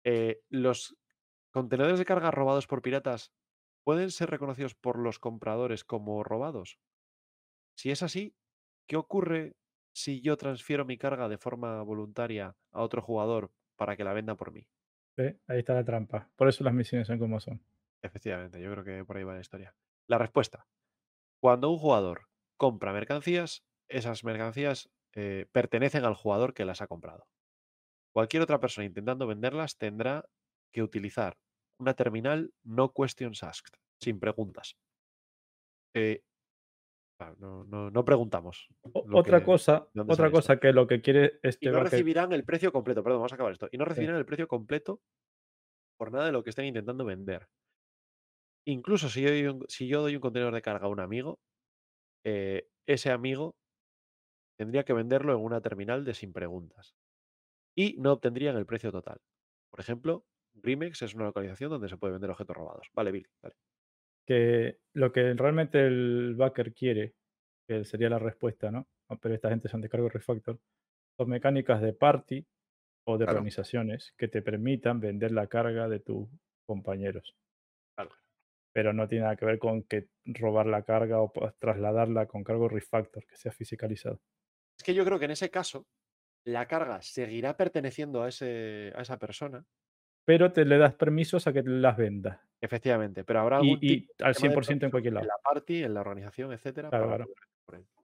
Eh, 0.05 0.41
los 0.49 0.95
contenedores 1.51 1.99
de 1.99 2.05
carga 2.05 2.31
robados 2.31 2.67
por 2.67 2.81
piratas 2.81 3.33
pueden 3.83 4.11
ser 4.11 4.29
reconocidos 4.29 4.75
por 4.75 4.97
los 4.97 5.19
compradores 5.19 5.83
como 5.83 6.23
robados. 6.23 6.79
Si 7.75 7.91
es 7.91 8.01
así, 8.03 8.35
¿qué 8.87 8.95
ocurre 8.95 9.55
si 9.93 10.21
yo 10.21 10.37
transfiero 10.37 10.85
mi 10.85 10.97
carga 10.97 11.27
de 11.27 11.37
forma 11.37 11.81
voluntaria 11.81 12.55
a 12.71 12.81
otro 12.81 13.01
jugador 13.01 13.51
para 13.75 13.97
que 13.97 14.03
la 14.03 14.13
venda 14.13 14.35
por 14.35 14.51
mí? 14.51 14.67
¿Ve? 15.19 15.37
Ahí 15.47 15.59
está 15.59 15.73
la 15.73 15.83
trampa. 15.83 16.29
Por 16.37 16.47
eso 16.47 16.63
las 16.63 16.73
misiones 16.73 17.07
son 17.07 17.19
como 17.19 17.41
son. 17.41 17.61
Efectivamente, 18.01 18.61
yo 18.61 18.71
creo 18.71 18.85
que 18.85 19.03
por 19.03 19.17
ahí 19.17 19.25
va 19.25 19.33
la 19.33 19.41
historia. 19.41 19.75
La 20.07 20.17
respuesta. 20.17 20.65
Cuando 21.41 21.69
un 21.69 21.77
jugador 21.77 22.29
compra 22.55 22.93
mercancías, 22.93 23.65
esas 23.89 24.23
mercancías 24.23 24.89
eh, 25.13 25.45
pertenecen 25.51 26.05
al 26.05 26.13
jugador 26.15 26.53
que 26.53 26.63
las 26.63 26.81
ha 26.81 26.87
comprado. 26.87 27.27
Cualquier 28.13 28.43
otra 28.43 28.61
persona 28.61 28.85
intentando 28.85 29.27
venderlas 29.27 29.77
tendrá 29.77 30.23
que 30.71 30.83
utilizar 30.83 31.37
una 31.81 31.95
terminal 31.95 32.53
no 32.63 32.93
questions 32.93 33.43
asked, 33.43 33.73
sin 33.99 34.21
preguntas. 34.21 34.77
Eh, 35.95 36.23
no, 37.39 37.63
no- 37.65 37.91
no 37.91 38.05
preguntamos. 38.05 38.69
Otra 38.93 39.39
que- 39.39 39.45
cosa, 39.45 39.87
otra 39.93 40.27
esto. 40.27 40.31
cosa 40.31 40.59
que 40.59 40.71
lo 40.73 40.87
que 40.87 41.01
quiere 41.01 41.39
Y 41.43 41.47
este 41.49 41.67
no 41.69 41.79
backer- 41.79 41.91
recibirán 41.91 42.31
el 42.33 42.43
precio 42.45 42.71
completo, 42.71 43.03
perdón, 43.03 43.19
vamos 43.19 43.31
a 43.31 43.35
acabar 43.35 43.51
esto. 43.53 43.67
Y 43.71 43.77
no 43.77 43.85
recibirán 43.85 44.15
el 44.15 44.25
precio 44.25 44.47
completo 44.47 45.01
por 45.97 46.11
nada 46.11 46.25
de 46.27 46.31
lo 46.31 46.43
que 46.43 46.49
estén 46.51 46.65
intentando 46.65 47.03
vender. 47.05 47.47
Incluso 48.65 49.09
si 49.09 49.21
yo 49.21 49.29
doy 49.29 49.45
un, 49.47 49.65
si 49.67 49.87
yo 49.87 50.01
doy 50.01 50.15
un 50.15 50.21
contenedor 50.21 50.53
de 50.53 50.61
carga 50.61 50.85
a 50.85 50.89
un 50.89 50.99
amigo, 50.99 51.39
eh, 52.25 52.69
ese 52.87 53.11
amigo 53.11 53.55
tendría 54.57 54.83
que 54.83 54.93
venderlo 54.93 55.33
en 55.33 55.39
una 55.43 55.61
terminal 55.61 56.03
de 56.05 56.13
sin 56.13 56.31
preguntas. 56.33 56.95
Y 57.75 57.95
no 57.99 58.13
obtendrían 58.13 58.57
el 58.57 58.65
precio 58.65 58.91
total. 58.91 59.19
Por 59.71 59.79
ejemplo, 59.79 60.25
Grimex 60.53 61.01
es 61.01 61.15
una 61.15 61.25
localización 61.25 61.69
donde 61.69 61.87
se 61.89 61.97
puede 61.97 62.13
vender 62.13 62.29
objetos 62.29 62.55
robados. 62.55 62.87
Vale, 62.93 63.11
Bill, 63.11 63.27
dale. 63.41 63.55
Que 64.29 64.79
lo 64.95 65.11
que 65.13 65.33
realmente 65.35 65.87
el 65.87 66.35
backer 66.37 66.73
quiere, 66.75 67.15
que 67.67 67.85
sería 67.85 68.09
la 68.11 68.19
respuesta, 68.19 68.71
¿no? 68.71 68.89
Ah, 69.09 69.17
Pero 69.21 69.35
esta 69.35 69.49
gente 69.51 69.69
son 69.69 69.81
de 69.81 69.89
cargo 69.89 70.09
refactor, 70.09 70.61
son 71.17 71.29
mecánicas 71.29 71.81
de 71.81 71.93
party 71.93 72.47
o 73.07 73.17
de 73.19 73.25
Claro. 73.25 73.25
organizaciones 73.25 74.13
que 74.17 74.29
te 74.29 74.41
permitan 74.43 74.99
vender 75.01 75.31
la 75.33 75.47
carga 75.47 75.89
de 75.89 75.99
tus 76.01 76.29
compañeros. 76.67 77.37
Claro. 77.95 78.15
Pero 78.73 78.93
no 78.93 79.07
tiene 79.07 79.25
nada 79.25 79.35
que 79.35 79.45
ver 79.45 79.59
con 79.59 79.83
que 79.83 80.09
robar 80.25 80.65
la 80.65 80.81
carga 80.83 81.21
o 81.21 81.31
trasladarla 81.59 82.25
con 82.27 82.43
cargo 82.43 82.67
refactor, 82.67 83.27
que 83.27 83.35
sea 83.37 83.51
fiscalizado. 83.51 84.21
Es 84.77 84.83
que 84.83 84.93
yo 84.93 85.03
creo 85.05 85.19
que 85.19 85.25
en 85.25 85.31
ese 85.31 85.49
caso, 85.51 85.87
la 86.45 86.67
carga 86.67 87.01
seguirá 87.01 87.57
perteneciendo 87.57 88.23
a, 88.23 88.29
ese, 88.29 88.93
a 88.95 89.01
esa 89.01 89.19
persona, 89.19 89.65
Pero 90.29 90.51
te 90.53 90.63
le 90.63 90.77
das 90.77 90.93
permisos 90.93 91.47
a 91.47 91.53
que 91.53 91.63
las 91.63 91.97
vendas. 91.97 92.37
efectivamente, 92.61 93.23
pero 93.23 93.39
habrá 93.39 93.55
Y, 93.55 93.59
algún 93.71 93.77
y 93.81 93.87
tipo 94.01 94.13
al 94.23 94.33
de 94.33 94.39
tema 94.39 94.53
de 94.53 94.61
100% 94.61 94.85
en 94.85 94.91
cualquier 94.91 95.11
en 95.11 95.15
lado. 95.15 95.27
la 95.27 95.37
party, 95.43 95.83
en 95.83 95.93
la 95.95 96.01
organización, 96.01 96.51
etcétera, 96.53 96.89
Claro, 96.91 97.09
para 97.09 97.25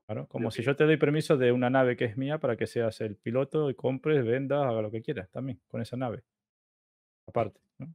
claro. 0.08 0.28
como 0.28 0.50
si 0.50 0.58
que- 0.58 0.64
yo 0.66 0.76
te 0.76 0.86
doy 0.86 0.98
permiso 0.98 1.38
de 1.38 1.52
una 1.52 1.70
nave 1.70 1.96
que 1.96 2.06
es 2.06 2.18
mía 2.18 2.40
para 2.40 2.58
que 2.58 2.66
seas 2.66 3.00
el 3.02 3.16
piloto 3.16 3.70
y 3.70 3.76
compres, 3.76 4.26
vendas, 4.26 4.66
haga 4.66 4.82
lo 4.82 4.90
que 4.90 5.04
quieras 5.04 5.30
también 5.30 5.62
con 5.68 5.82
esa 5.82 5.98
nave. 5.98 6.24
Aparte, 7.28 7.60
¿no? 7.78 7.94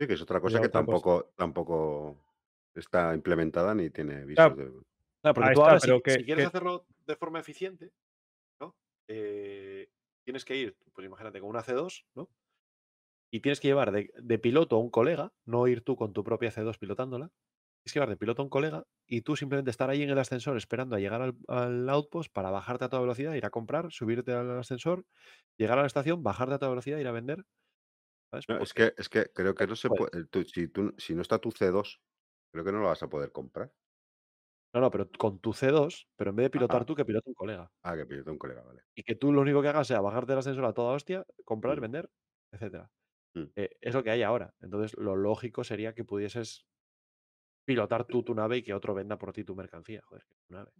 Sí, 0.00 0.08
que 0.08 0.14
es 0.14 0.22
otra 0.22 0.40
cosa 0.40 0.56
que 0.60 0.66
cosa. 0.66 0.72
tampoco, 0.72 1.30
tampoco 1.36 2.16
está 2.74 3.14
implementada 3.14 3.76
ni 3.76 3.90
tiene 3.90 4.24
visos 4.24 4.44
Claro. 4.44 4.56
de. 4.56 4.64
Claro, 5.22 5.34
porque 5.34 5.48
Ahí 5.50 5.54
tú 5.54 5.60
está, 5.60 5.70
ahora, 5.70 5.80
si- 5.80 5.86
pero 5.86 5.96
si, 5.98 6.02
que- 6.02 6.24
quieres 6.24 6.42
que- 6.42 6.48
hacerlo 6.48 6.84
de 7.06 7.14
forma 7.14 7.38
eficiente, 7.38 7.92
¿no? 8.60 8.74
Eh, 9.06 9.88
tienes 10.24 10.44
que 10.44 10.56
ir, 10.56 10.76
pues 10.92 11.06
imagínate, 11.06 11.38
con 11.38 11.50
una 11.50 11.62
C2, 11.62 12.04
¿no? 12.16 12.28
Y 13.30 13.40
tienes 13.40 13.60
que 13.60 13.68
llevar 13.68 13.92
de, 13.92 14.10
de 14.16 14.38
piloto 14.38 14.76
a 14.76 14.80
un 14.80 14.90
colega, 14.90 15.32
no 15.46 15.66
ir 15.68 15.82
tú 15.82 15.96
con 15.96 16.12
tu 16.12 16.24
propia 16.24 16.50
C2 16.50 16.78
pilotándola. 16.78 17.30
Tienes 17.84 17.92
que 17.92 17.98
llevar 18.00 18.08
de 18.10 18.16
piloto 18.16 18.42
a 18.42 18.46
un 18.46 18.50
colega 18.50 18.84
y 19.06 19.22
tú 19.22 19.36
simplemente 19.36 19.70
estar 19.70 19.90
ahí 19.90 20.02
en 20.02 20.10
el 20.10 20.18
ascensor 20.18 20.56
esperando 20.56 20.96
a 20.96 21.00
llegar 21.00 21.22
al, 21.22 21.34
al 21.48 21.88
outpost 21.90 22.32
para 22.32 22.50
bajarte 22.50 22.84
a 22.86 22.88
toda 22.88 23.02
velocidad, 23.02 23.34
ir 23.34 23.46
a 23.46 23.50
comprar, 23.50 23.92
subirte 23.92 24.32
al 24.32 24.58
ascensor, 24.58 25.04
llegar 25.58 25.78
a 25.78 25.82
la 25.82 25.86
estación, 25.88 26.22
bajarte 26.22 26.54
a 26.54 26.58
toda 26.58 26.70
velocidad, 26.72 26.98
ir 26.98 27.08
a 27.08 27.12
vender. 27.12 27.44
¿sabes? 28.32 28.46
No, 28.48 28.58
es 28.58 28.72
que, 28.74 28.94
es 28.96 29.08
que 29.08 29.26
creo 29.32 29.54
que 29.54 29.66
no 29.66 29.76
se 29.76 29.90
puede. 29.90 30.10
puede. 30.10 30.26
tú- 30.26 30.44
si, 30.44 30.68
tú- 30.68 30.94
si 30.98 31.14
no 31.14 31.22
está 31.22 31.38
tu 31.38 31.50
C2, 31.50 32.00
creo 32.52 32.64
que 32.64 32.72
no 32.72 32.80
lo 32.80 32.86
vas 32.88 33.02
a 33.02 33.08
poder 33.08 33.32
comprar. 33.32 33.72
No, 34.74 34.80
no, 34.80 34.90
pero 34.90 35.08
con 35.18 35.40
tu 35.40 35.52
C2, 35.52 36.08
pero 36.16 36.30
en 36.30 36.36
vez 36.36 36.44
de 36.46 36.50
pilotar 36.50 36.82
Ajá. 36.82 36.86
tú, 36.86 36.94
que 36.94 37.04
pilote 37.04 37.28
un 37.30 37.34
colega. 37.34 37.72
Ah, 37.82 37.96
que 37.96 38.06
pidió 38.06 38.24
un 38.32 38.38
colega, 38.38 38.62
vale. 38.62 38.82
y 38.94 39.02
que 39.02 39.14
tú 39.14 39.32
lo 39.32 39.40
único 39.40 39.62
que 39.62 39.68
hagas 39.68 39.86
sea 39.86 40.00
bajarte 40.00 40.32
del 40.32 40.38
ascensor 40.40 40.64
a 40.64 40.72
toda 40.74 40.94
hostia, 40.94 41.24
comprar, 41.44 41.78
Mm. 41.78 41.80
vender, 41.80 42.10
etcétera. 42.52 42.90
Mm. 43.38 43.52
Eh, 43.56 43.76
es 43.80 43.94
lo 43.94 44.02
que 44.02 44.10
hay 44.10 44.22
ahora. 44.22 44.54
Entonces, 44.60 44.96
lo 44.98 45.16
lógico 45.16 45.64
sería 45.64 45.94
que 45.94 46.04
pudieses 46.04 46.66
pilotar 47.64 48.06
tú 48.06 48.22
tu 48.22 48.34
nave 48.34 48.58
y 48.58 48.62
que 48.62 48.74
otro 48.74 48.94
venda 48.94 49.18
por 49.18 49.32
ti 49.32 49.44
tu 49.44 49.54
mercancía. 49.54 50.00
Joder, 50.06 50.24
que 50.26 50.34
tu 50.46 50.54
nave. 50.54 50.70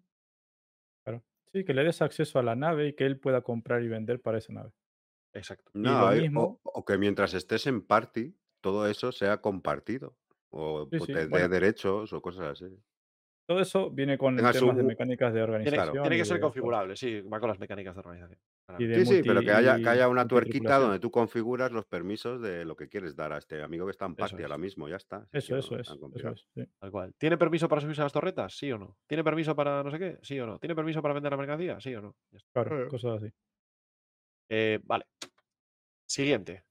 Claro. 1.04 1.24
Sí, 1.52 1.64
que 1.64 1.74
le 1.74 1.84
des 1.84 2.02
acceso 2.02 2.38
a 2.38 2.42
la 2.42 2.54
nave 2.56 2.88
y 2.88 2.92
que 2.94 3.04
él 3.06 3.18
pueda 3.18 3.40
comprar 3.42 3.82
y 3.82 3.88
vender 3.88 4.20
para 4.20 4.38
esa 4.38 4.52
nave. 4.52 4.72
Exacto. 5.32 5.70
Y 5.74 5.80
No, 5.80 6.00
lo 6.00 6.06
hay- 6.08 6.20
mismo- 6.22 6.60
o, 6.62 6.70
o 6.80 6.84
que 6.84 6.98
mientras 6.98 7.34
estés 7.34 7.66
en 7.66 7.86
party, 7.86 8.36
todo 8.60 8.86
eso 8.88 9.12
sea 9.12 9.40
compartido. 9.40 10.16
O 10.50 10.88
Sí, 10.90 10.96
o 10.96 11.04
sí, 11.04 11.12
te 11.12 11.18
dé 11.20 11.26
bueno. 11.26 11.48
derechos 11.48 12.12
o 12.12 12.22
cosas 12.22 12.44
así. 12.62 12.82
Todo 13.48 13.60
eso 13.60 13.90
viene 13.90 14.18
con 14.18 14.36
Tengas 14.36 14.58
temas 14.58 14.76
de 14.76 14.82
mecánicas 14.82 15.32
de 15.32 15.40
organización. 15.42 16.02
tiene 16.02 16.18
que 16.18 16.24
ser 16.26 16.36
de- 16.36 16.40
configurable, 16.42 16.96
sí, 16.96 17.22
va 17.22 17.40
con 17.40 17.48
las 17.48 17.58
mecánicas 17.58 17.94
de 17.94 18.00
organización. 18.00 18.38
Y 18.38 18.66
claramente. 18.66 18.98
de 18.98 19.06
Sí, 19.06 19.16
sí, 19.16 19.22
pero 19.26 19.40
que 19.40 19.50
haya, 19.52 19.76
que 19.78 19.88
haya 19.88 20.06
una 20.08 20.26
tuerquita 20.28 20.76
donde 20.78 20.98
tú 21.00 21.10
configuras 21.10 21.72
los 21.72 21.86
permisos 21.86 22.42
de 22.42 22.66
lo 22.66 22.76
que 22.76 22.88
quieres 22.90 23.16
dar 23.16 23.32
a 23.32 23.38
este 23.38 23.62
amigo 23.62 23.86
que 23.86 23.92
está 23.92 24.04
en 24.04 24.16
party 24.16 24.36
es. 24.36 24.42
ahora 24.42 24.58
mismo, 24.58 24.86
ya 24.86 24.96
está. 24.96 25.26
Eso, 25.32 25.56
eso 25.56 25.74
no 25.76 25.80
es. 25.80 25.86
Eso 25.88 25.98
complicados. 25.98 26.46
es, 26.54 26.64
sí. 26.66 26.70
Tal 26.78 26.90
cual. 26.90 27.14
¿Tiene 27.16 27.38
permiso 27.38 27.70
para 27.70 27.80
subirse 27.80 28.02
a 28.02 28.04
las 28.04 28.12
torretas? 28.12 28.54
Sí 28.54 28.70
o 28.70 28.76
no. 28.76 28.98
¿Tiene 29.06 29.24
permiso 29.24 29.56
para 29.56 29.82
no 29.82 29.90
sé 29.90 29.98
qué? 29.98 30.18
Sí 30.20 30.38
o 30.38 30.46
no. 30.46 30.58
¿Tiene 30.58 30.74
permiso 30.74 31.00
para 31.00 31.14
vender 31.14 31.32
la 31.32 31.38
mercancía? 31.38 31.80
Sí 31.80 31.94
o 31.94 32.02
no. 32.02 32.16
Ya 32.30 32.36
está. 32.36 32.50
Claro, 32.64 32.84
Eh. 32.84 32.88
cosas 32.88 33.22
así. 33.22 33.32
Eh, 34.50 34.78
vale. 34.84 35.06
Siguiente. 36.06 36.64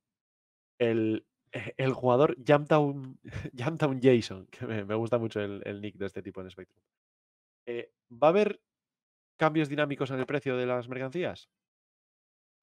El, 0.80 1.26
el 1.52 1.94
jugador 1.94 2.36
Jamtown, 2.46 3.20
Jamtown 3.56 4.00
Jason, 4.02 4.48
que 4.48 4.66
me, 4.66 4.86
me 4.86 4.96
gusta 4.96 5.18
mucho 5.18 5.42
el, 5.42 5.62
el 5.66 5.82
nick 5.82 5.96
de 5.96 6.06
este 6.06 6.22
tipo 6.22 6.42
en 6.42 6.50
Spectrum. 6.50 6.84
Eh, 7.68 7.92
¿Va 8.12 8.28
a 8.28 8.32
haber 8.32 8.62
cambios 9.38 9.70
dinámicos 9.70 10.12
en 10.12 10.20
el 10.20 10.26
precio 10.26 10.58
de 10.58 10.66
las 10.66 10.88
mercancías? 10.88 11.50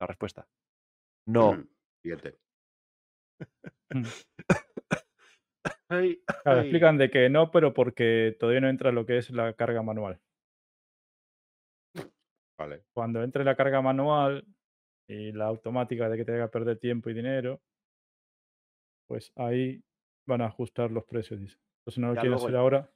La 0.01 0.07
respuesta. 0.07 0.47
No. 1.27 1.55
Mm, 1.55 1.69
Siguiente. 2.03 2.39
Mm. 3.91 4.05
Claro, 6.43 6.61
explican 6.61 6.99
de 6.99 7.09
que 7.09 7.29
no, 7.29 7.51
pero 7.53 7.73
porque 7.73 8.37
todavía 8.41 8.61
no 8.61 8.69
entra 8.69 8.91
lo 8.91 9.07
que 9.07 9.19
es 9.19 9.31
la 9.31 9.53
carga 9.53 9.83
manual. 9.83 10.21
Vale. 12.59 12.85
Cuando 12.93 13.23
entre 13.23 13.45
la 13.45 13.55
carga 13.55 13.81
manual 13.81 14.45
y 15.07 15.33
la 15.33 15.47
automática 15.47 16.09
de 16.09 16.17
que 16.17 16.25
te 16.25 16.33
haga 16.33 16.51
perder 16.51 16.79
tiempo 16.79 17.11
y 17.11 17.15
dinero, 17.15 17.61
pues 19.07 19.33
ahí 19.37 19.83
van 20.27 20.41
a 20.43 20.47
ajustar 20.47 20.91
los 20.91 21.05
precios, 21.05 21.41
dice. 21.41 21.59
Entonces 21.81 21.99
no 21.99 22.09
lo 22.09 22.15
Ya 22.15 22.21
quieren 22.23 22.37
hacer 22.39 22.53
ya- 22.53 22.59
ahora, 22.59 22.81
va 22.81 22.89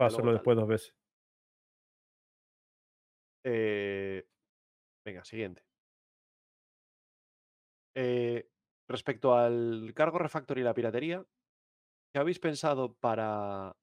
ya 0.00 0.04
a 0.04 0.06
hacerlo 0.06 0.32
luego 0.32 0.38
tal. 0.44 0.54
después 0.54 0.56
dos 0.56 0.68
veces. 0.68 0.94
Eh, 3.44 4.26
venga, 5.04 5.24
siguiente. 5.24 5.62
Eh, 7.94 8.50
respecto 8.88 9.34
al 9.34 9.92
cargo 9.94 10.18
refactor 10.18 10.58
y 10.58 10.62
la 10.62 10.74
piratería, 10.74 11.24
¿qué 12.12 12.20
habéis 12.20 12.38
pensado 12.38 12.94
para 12.94 13.76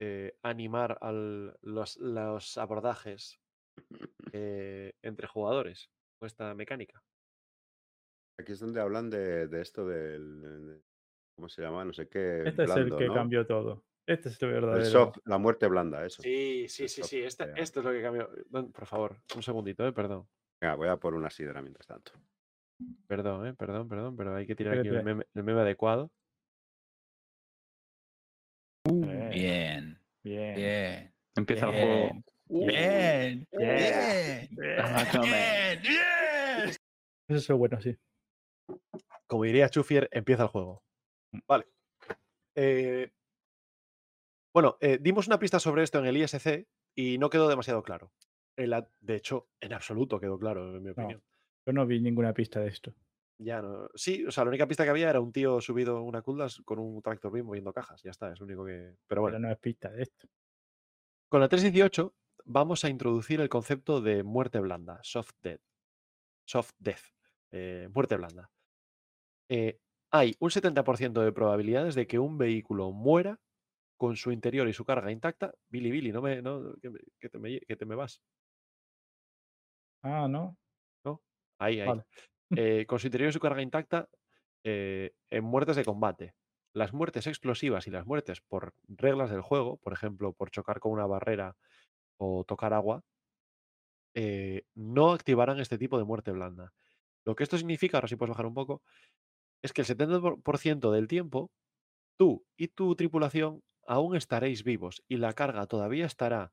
eh, 0.00 0.36
animar 0.42 0.98
al- 1.00 1.56
los, 1.62 1.96
los 1.98 2.58
abordajes 2.58 3.40
eh, 4.32 4.92
entre 5.02 5.28
jugadores 5.28 5.90
con 6.18 6.26
esta 6.26 6.54
mecánica? 6.54 7.02
Aquí 8.38 8.52
es 8.52 8.58
donde 8.60 8.80
hablan 8.80 9.08
de, 9.10 9.46
de 9.46 9.62
esto 9.62 9.86
del. 9.86 10.82
¿Cómo 11.36 11.48
se 11.48 11.62
llama? 11.62 11.84
No 11.84 11.92
sé 11.92 12.08
qué. 12.08 12.42
Este 12.46 12.64
es 12.64 12.76
el 12.76 12.96
que 12.96 13.06
¿no? 13.08 13.14
cambió 13.14 13.46
todo. 13.46 13.84
Este 14.06 14.28
es 14.28 14.40
el 14.42 14.48
El 14.50 14.54
verdadero. 14.56 14.84
soft, 14.84 15.18
la 15.24 15.38
muerte 15.38 15.66
blanda, 15.66 16.04
eso. 16.04 16.22
Sí, 16.22 16.66
sí, 16.68 16.84
El 16.84 16.88
sí, 16.88 17.00
soft, 17.00 17.10
sí. 17.10 17.20
Este, 17.22 17.50
esto 17.56 17.80
es 17.80 17.86
lo 17.86 17.92
que 17.92 18.02
cambió. 18.02 18.30
Por 18.72 18.86
favor, 18.86 19.16
un 19.34 19.42
segundito, 19.42 19.86
eh, 19.86 19.92
perdón. 19.92 20.28
Venga, 20.60 20.74
voy 20.76 20.88
a 20.88 20.96
por 20.96 21.14
una 21.14 21.30
sidra 21.30 21.62
mientras 21.62 21.86
tanto. 21.86 22.12
Perdón, 23.06 23.46
eh, 23.46 23.54
perdón, 23.54 23.88
perdón, 23.88 24.16
pero 24.16 24.34
hay 24.36 24.46
que 24.46 24.54
tirar 24.54 24.78
aquí 24.78 24.88
el 24.88 25.02
meme, 25.02 25.24
el 25.32 25.42
meme 25.42 25.60
adecuado. 25.60 26.10
Eh, 28.86 29.30
Bien, 29.32 29.98
Bien. 30.22 30.54
bien. 30.54 31.14
Empieza 31.36 31.66
el 31.66 31.72
Bien. 31.72 31.88
juego. 31.88 32.24
Bien, 32.46 33.46
Bien. 33.52 34.48
bien. 34.48 34.48
Bien, 35.22 35.82
bien. 35.82 36.76
Eso 37.28 37.52
es 37.54 37.58
bueno, 37.58 37.80
sí. 37.80 37.96
Como 39.26 39.44
diría 39.44 39.68
Chufier, 39.70 40.08
empieza 40.12 40.42
el 40.42 40.48
juego. 40.50 40.82
Vale. 41.46 41.66
Eh, 42.54 43.10
bueno, 44.52 44.76
eh, 44.80 44.98
dimos 45.00 45.26
una 45.26 45.38
pista 45.38 45.58
sobre 45.58 45.82
esto 45.82 45.98
en 45.98 46.06
el 46.06 46.16
ISC 46.16 46.66
y 46.94 47.18
no 47.18 47.30
quedó 47.30 47.48
demasiado 47.48 47.82
claro. 47.82 48.12
La- 48.56 48.88
de 49.00 49.16
hecho, 49.16 49.48
en 49.60 49.72
absoluto 49.72 50.20
quedó 50.20 50.38
claro, 50.38 50.76
en 50.76 50.82
mi 50.82 50.90
opinión. 50.90 51.22
Yo 51.66 51.72
no 51.72 51.86
vi 51.86 52.00
ninguna 52.00 52.32
pista 52.32 52.60
de 52.60 52.68
esto. 52.68 52.94
Ya 53.38 53.60
no. 53.60 53.88
Sí, 53.94 54.24
o 54.24 54.30
sea, 54.30 54.44
la 54.44 54.50
única 54.50 54.68
pista 54.68 54.84
que 54.84 54.90
había 54.90 55.10
era 55.10 55.20
un 55.20 55.32
tío 55.32 55.60
subido 55.60 56.02
una 56.02 56.22
Kuldas 56.22 56.62
con 56.64 56.78
un 56.78 57.02
tractor 57.02 57.32
beam 57.32 57.46
moviendo 57.46 57.72
cajas. 57.72 58.00
Ya 58.02 58.12
está, 58.12 58.32
es 58.32 58.38
lo 58.38 58.46
único 58.46 58.64
que. 58.64 58.94
Pero 59.08 59.22
bueno. 59.22 59.36
Pero 59.38 59.48
no 59.48 59.52
es 59.52 59.58
pista 59.58 59.90
de 59.90 60.02
esto. 60.02 60.28
Con 61.28 61.40
la 61.40 61.48
318 61.48 62.14
vamos 62.44 62.84
a 62.84 62.88
introducir 62.90 63.40
el 63.40 63.48
concepto 63.48 64.00
de 64.00 64.22
muerte 64.22 64.60
blanda, 64.60 65.00
soft 65.02 65.34
death. 65.42 65.62
Soft 66.46 66.74
death, 66.78 67.00
eh, 67.50 67.88
muerte 67.92 68.16
blanda. 68.16 68.52
Eh, 69.48 69.80
hay 70.14 70.36
un 70.40 70.50
70% 70.50 71.22
de 71.22 71.32
probabilidades 71.32 71.94
de 71.94 72.06
que 72.06 72.18
un 72.20 72.38
vehículo 72.38 72.92
muera 72.92 73.40
con 73.98 74.16
su 74.16 74.32
interior 74.32 74.68
y 74.68 74.74
su 74.74 74.84
carga 74.86 75.12
intacta. 75.12 75.54
Billy, 75.70 75.90
Billy, 75.92 76.12
no 76.12 76.22
me, 76.22 76.42
no, 76.42 76.76
que, 76.82 76.90
me- 76.90 77.00
que 77.20 77.30
te, 77.30 77.38
me, 77.40 77.60
que 77.60 77.76
te 77.76 77.86
me 77.86 77.96
vas. 77.96 78.22
Ah, 80.02 80.28
¿no? 80.28 80.56
¿no? 81.04 81.22
Ahí, 81.58 81.80
ahí. 81.80 81.96
Vale. 81.96 82.04
Eh, 82.56 82.86
con 82.86 82.98
su 83.00 83.08
interior 83.08 83.30
y 83.30 83.32
su 83.32 83.40
carga 83.40 83.62
intacta 83.62 84.08
eh, 84.64 85.12
en 85.30 85.44
muertes 85.44 85.76
de 85.76 85.84
combate. 85.84 86.34
Las 86.74 86.92
muertes 86.92 87.26
explosivas 87.26 87.86
y 87.86 87.90
las 87.90 88.06
muertes 88.06 88.40
por 88.42 88.74
reglas 88.88 89.30
del 89.30 89.42
juego, 89.42 89.78
por 89.78 89.92
ejemplo, 89.92 90.32
por 90.34 90.50
chocar 90.50 90.80
con 90.80 90.92
una 90.92 91.06
barrera 91.06 91.56
o 92.18 92.44
tocar 92.44 92.74
agua, 92.74 93.04
eh, 94.14 94.62
no 94.74 95.12
activarán 95.12 95.58
este 95.60 95.78
tipo 95.78 95.98
de 95.98 96.04
muerte 96.04 96.32
blanda. 96.32 96.72
Lo 97.24 97.34
que 97.34 97.42
esto 97.44 97.58
significa, 97.58 97.96
ahora 97.98 98.08
sí 98.08 98.16
puedes 98.16 98.30
bajar 98.30 98.46
un 98.46 98.54
poco, 98.54 98.82
es 99.64 99.72
que 99.72 99.80
el 99.80 99.86
70% 99.86 100.92
del 100.92 101.08
tiempo 101.08 101.50
tú 102.18 102.44
y 102.54 102.68
tu 102.68 102.94
tripulación 102.96 103.62
aún 103.86 104.14
estaréis 104.14 104.62
vivos 104.62 105.02
y 105.08 105.16
la 105.16 105.32
carga 105.32 105.66
todavía 105.66 106.04
estará 106.04 106.52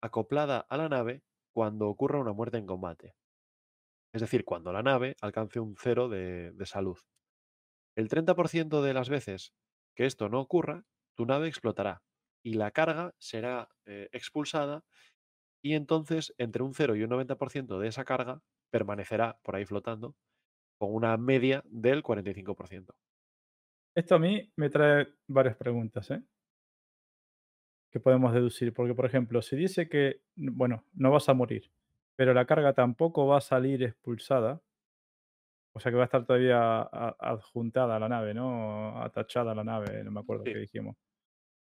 acoplada 0.00 0.60
a 0.60 0.78
la 0.78 0.88
nave 0.88 1.22
cuando 1.52 1.86
ocurra 1.86 2.18
una 2.18 2.32
muerte 2.32 2.56
en 2.56 2.66
combate. 2.66 3.14
Es 4.14 4.22
decir, 4.22 4.46
cuando 4.46 4.72
la 4.72 4.82
nave 4.82 5.16
alcance 5.20 5.60
un 5.60 5.76
cero 5.78 6.08
de, 6.08 6.52
de 6.52 6.66
salud. 6.66 6.98
El 7.94 8.08
30% 8.08 8.80
de 8.80 8.94
las 8.94 9.10
veces 9.10 9.52
que 9.94 10.06
esto 10.06 10.30
no 10.30 10.40
ocurra, 10.40 10.86
tu 11.14 11.26
nave 11.26 11.48
explotará 11.48 12.02
y 12.42 12.54
la 12.54 12.70
carga 12.70 13.14
será 13.18 13.68
eh, 13.84 14.08
expulsada 14.12 14.82
y 15.62 15.74
entonces 15.74 16.32
entre 16.38 16.62
un 16.62 16.72
0 16.72 16.96
y 16.96 17.02
un 17.02 17.10
90% 17.10 17.78
de 17.78 17.88
esa 17.88 18.06
carga 18.06 18.40
permanecerá 18.70 19.38
por 19.42 19.56
ahí 19.56 19.66
flotando 19.66 20.16
con 20.78 20.94
una 20.94 21.16
media 21.16 21.62
del 21.66 22.02
45%. 22.02 22.94
Esto 23.96 24.14
a 24.14 24.18
mí 24.18 24.52
me 24.56 24.68
trae 24.70 25.08
varias 25.28 25.56
preguntas, 25.56 26.10
¿eh? 26.10 26.22
Que 27.92 28.00
podemos 28.00 28.32
deducir. 28.34 28.74
Porque, 28.74 28.94
por 28.94 29.06
ejemplo, 29.06 29.40
si 29.42 29.56
dice 29.56 29.88
que, 29.88 30.22
bueno, 30.36 30.84
no 30.92 31.10
vas 31.10 31.28
a 31.28 31.34
morir, 31.34 31.70
pero 32.16 32.34
la 32.34 32.46
carga 32.46 32.72
tampoco 32.74 33.26
va 33.26 33.38
a 33.38 33.40
salir 33.42 33.82
expulsada, 33.82 34.62
o 35.74 35.80
sea 35.80 35.92
que 35.92 35.96
va 35.96 36.04
a 36.04 36.06
estar 36.06 36.24
todavía 36.26 36.80
adjuntada 36.82 37.96
a 37.96 37.98
la 37.98 38.08
nave, 38.08 38.34
¿no? 38.34 39.02
Atachada 39.02 39.52
a 39.52 39.54
la 39.54 39.64
nave, 39.64 40.02
no 40.04 40.10
me 40.10 40.20
acuerdo 40.20 40.44
Sí. 40.44 40.52
qué 40.52 40.58
dijimos 40.60 40.96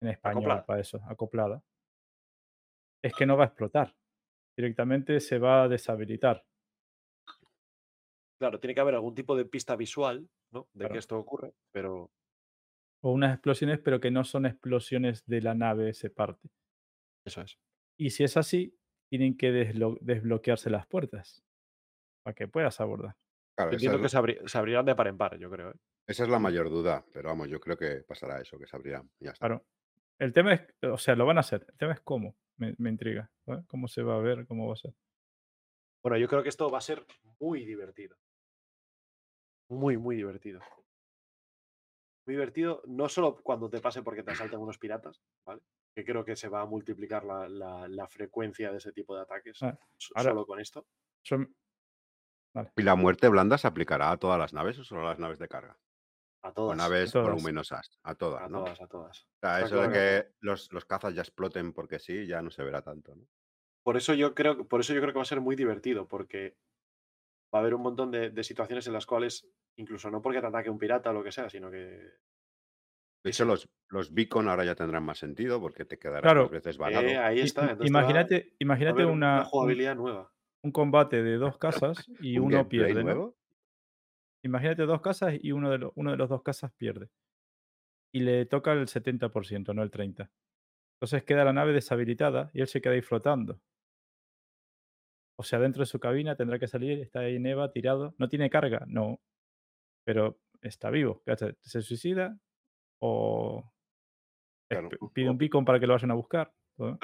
en 0.00 0.08
español 0.08 0.38
Acoplada. 0.42 0.66
para 0.66 0.80
eso, 0.80 1.00
acoplada. 1.08 1.62
Es 3.04 3.14
que 3.14 3.26
no 3.26 3.36
va 3.36 3.44
a 3.44 3.46
explotar. 3.48 3.94
Directamente 4.56 5.20
se 5.20 5.38
va 5.38 5.64
a 5.64 5.68
deshabilitar. 5.68 6.44
Claro, 8.42 8.58
tiene 8.58 8.74
que 8.74 8.80
haber 8.80 8.96
algún 8.96 9.14
tipo 9.14 9.36
de 9.36 9.44
pista 9.44 9.76
visual 9.76 10.28
¿no? 10.52 10.68
de 10.72 10.80
Claro. 10.80 10.92
que 10.94 10.98
esto 10.98 11.16
ocurre, 11.16 11.54
pero 11.72 12.10
O 13.04 13.12
unas 13.12 13.34
explosiones, 13.34 13.78
pero 13.78 14.00
que 14.00 14.10
no 14.10 14.24
son 14.24 14.46
explosiones 14.46 15.24
de 15.26 15.40
la 15.42 15.54
nave 15.54 15.94
se 15.94 16.10
parte. 16.10 16.48
eso 17.24 17.40
es. 17.42 17.56
Y 17.96 18.10
si 18.10 18.24
es 18.24 18.36
así, 18.36 18.76
tienen 19.08 19.36
que 19.36 19.52
desbloquearse 19.52 20.70
las 20.70 20.88
puertas 20.88 21.44
para 22.24 22.34
que 22.34 22.48
puedas 22.48 22.80
abordar. 22.80 23.14
Claro, 23.56 23.70
entiendo 23.72 23.98
es, 23.98 24.02
que 24.02 24.08
se, 24.08 24.18
abri- 24.18 24.48
se 24.48 24.58
abrirán 24.58 24.86
de 24.86 24.96
par 24.96 25.06
en 25.06 25.18
par, 25.18 25.38
yo 25.38 25.48
creo. 25.48 25.70
¿eh? 25.70 25.76
esa 26.08 26.24
es 26.24 26.28
la 26.28 26.40
mayor 26.40 26.68
duda, 26.68 27.04
pero 27.12 27.28
vamos, 27.28 27.48
yo 27.48 27.60
creo 27.60 27.76
que 27.76 28.02
pasará 28.02 28.40
eso, 28.40 28.58
que 28.58 28.66
se 28.66 28.74
abrirán. 28.74 29.08
Ya 29.20 29.30
está. 29.30 29.46
Claro. 29.46 29.64
El 30.18 30.32
tema 30.32 30.54
es, 30.54 30.62
o 30.82 30.98
sea, 30.98 31.14
lo 31.14 31.26
van 31.26 31.36
a 31.36 31.40
hacer. 31.42 31.64
El 31.68 31.76
tema 31.76 31.92
es 31.92 32.00
cómo. 32.00 32.34
Me, 32.58 32.74
me 32.78 32.90
intriga. 32.90 33.30
¿Cómo 33.68 33.86
se 33.86 34.02
va 34.02 34.16
a 34.16 34.20
ver? 34.20 34.46
¿Cómo 34.46 34.66
va 34.66 34.72
a 34.72 34.76
ser? 34.76 34.92
Bueno, 36.04 36.18
yo 36.18 36.28
creo 36.28 36.42
que 36.42 36.48
esto 36.48 36.68
va 36.70 36.78
a 36.78 36.80
ser 36.82 37.04
muy 37.40 37.64
divertido. 37.64 38.16
Muy, 39.72 39.96
muy 39.96 40.16
divertido. 40.16 40.60
Muy 42.26 42.34
divertido, 42.34 42.82
no 42.86 43.08
solo 43.08 43.36
cuando 43.42 43.70
te 43.70 43.80
pase 43.80 44.02
porque 44.02 44.22
te 44.22 44.30
asalten 44.30 44.60
unos 44.60 44.78
piratas, 44.78 45.20
¿vale? 45.46 45.62
Que 45.94 46.04
creo 46.04 46.24
que 46.24 46.36
se 46.36 46.48
va 46.48 46.60
a 46.60 46.66
multiplicar 46.66 47.24
la, 47.24 47.48
la- 47.48 47.88
la 47.88 48.06
frecuencia 48.06 48.70
de 48.70 48.78
ese 48.78 48.92
tipo 48.92 49.16
de 49.16 49.22
ataques 49.22 49.62
Ah, 49.62 49.78
ahora- 50.14 50.30
solo 50.30 50.46
con 50.46 50.60
esto. 50.60 50.86
¿Y 52.76 52.82
la 52.82 52.94
muerte 52.96 53.28
blanda 53.28 53.56
se 53.56 53.66
aplicará 53.66 54.10
a 54.10 54.18
todas 54.18 54.38
las 54.38 54.52
naves 54.52 54.78
o 54.78 54.84
solo 54.84 55.00
a 55.02 55.10
las 55.10 55.18
naves 55.18 55.38
de 55.38 55.48
carga? 55.48 55.78
A 56.42 56.50
O 56.50 56.52
todas. 56.52 56.76
naves 56.76 57.12
todas. 57.12 57.28
voluminosas, 57.28 57.98
a 58.02 58.14
todas, 58.14 58.42
A 58.42 58.48
¿no? 58.48 58.64
todas, 58.64 58.80
a 58.82 58.86
todas. 58.86 59.18
O 59.22 59.26
sea, 59.40 59.60
Está 59.60 59.66
eso 59.66 59.82
de 59.88 59.92
que 59.92 60.34
los, 60.40 60.70
los 60.70 60.84
cazas 60.84 61.14
ya 61.14 61.22
exploten 61.22 61.72
porque 61.72 61.98
sí, 61.98 62.26
ya 62.26 62.42
no 62.42 62.50
se 62.50 62.62
verá 62.62 62.82
tanto, 62.82 63.14
¿no? 63.16 63.26
Por 63.82 63.96
eso 63.96 64.12
yo 64.14 64.34
creo, 64.34 64.58
que- 64.58 64.64
por 64.64 64.80
eso 64.80 64.92
yo 64.92 65.00
creo 65.00 65.12
que 65.12 65.18
va 65.18 65.22
a 65.22 65.26
ser 65.26 65.40
muy 65.40 65.56
divertido, 65.56 66.06
porque 66.06 66.56
va 67.54 67.58
a 67.58 67.62
haber 67.62 67.74
un 67.74 67.82
montón 67.82 68.10
de, 68.10 68.30
de 68.30 68.44
situaciones 68.44 68.86
en 68.86 68.92
las 68.92 69.06
cuales, 69.06 69.46
incluso 69.76 70.10
no 70.10 70.20
porque 70.22 70.40
te 70.40 70.46
ataque 70.46 70.70
un 70.70 70.78
pirata 70.78 71.10
o 71.10 71.12
lo 71.12 71.22
que 71.24 71.32
sea, 71.32 71.48
sino 71.48 71.70
que 71.70 71.78
De 73.24 73.32
Sí, 73.32 73.42
hecho, 73.42 73.44
sí. 73.44 73.48
los, 73.50 73.68
los 73.88 74.12
beacon 74.14 74.48
ahora 74.48 74.64
ya 74.64 74.74
tendrán 74.74 75.04
más 75.04 75.18
sentido 75.18 75.60
porque 75.60 75.84
te 75.84 75.98
quedarás 75.98 76.22
Claro. 76.22 76.48
veces 76.48 76.76
varado. 76.76 77.06
eh, 77.06 77.16
ahí 77.18 77.40
está. 77.40 77.76
imagínate 77.86 78.36
va 78.50 78.56
imagínate 78.58 79.04
una, 79.04 79.38
un, 79.38 79.44
jugabilidad 79.44 79.94
nueva. 79.96 80.32
un 80.64 80.72
combate 80.72 81.22
de 81.22 81.36
dos 81.36 81.56
casas 81.58 82.08
y 82.20 82.38
¿Un 82.38 82.46
uno 82.54 82.68
pierde. 82.68 83.02
nuevo? 83.04 83.36
Imagínate 84.44 84.82
dos 84.86 85.00
casas 85.00 85.34
y 85.40 85.52
uno 85.52 85.70
de, 85.70 85.78
los, 85.78 85.92
uno 85.94 86.10
de 86.10 86.16
los 86.16 86.28
dos 86.28 86.42
casas 86.42 86.72
pierde. 86.76 87.10
Y 88.12 88.20
le 88.20 88.44
toca 88.46 88.72
el 88.72 88.86
70%, 88.88 89.72
no 89.74 89.82
el 89.82 89.90
30%. 89.90 90.30
Entonces 90.96 91.24
queda 91.24 91.44
la 91.44 91.52
nave 91.52 91.72
deshabilitada 91.72 92.50
y 92.54 92.60
él 92.60 92.66
se 92.68 92.80
queda 92.80 92.94
ahí 92.94 93.02
flotando. 93.02 93.60
O 95.38 95.42
sea, 95.44 95.58
dentro 95.58 95.80
de 95.80 95.86
su 95.86 95.98
cabina 95.98 96.36
tendrá 96.36 96.58
que 96.58 96.68
salir, 96.68 97.00
está 97.00 97.20
ahí 97.20 97.38
Neva 97.38 97.70
tirado. 97.72 98.14
¿No 98.18 98.28
tiene 98.28 98.50
carga? 98.50 98.84
No. 98.86 99.20
Pero 100.04 100.40
está 100.60 100.90
vivo. 100.90 101.22
¿Qué 101.24 101.32
hace? 101.32 101.56
¿Se 101.60 101.80
suicida? 101.82 102.38
¿O 103.00 103.64
Claro. 104.70 104.88
pide 105.12 105.28
un 105.28 105.36
beacon 105.38 105.64
para 105.64 105.78
que 105.78 105.86
lo 105.86 105.92
vayan 105.92 106.10
a 106.12 106.14
buscar? 106.14 106.54
Todo. 106.76 106.98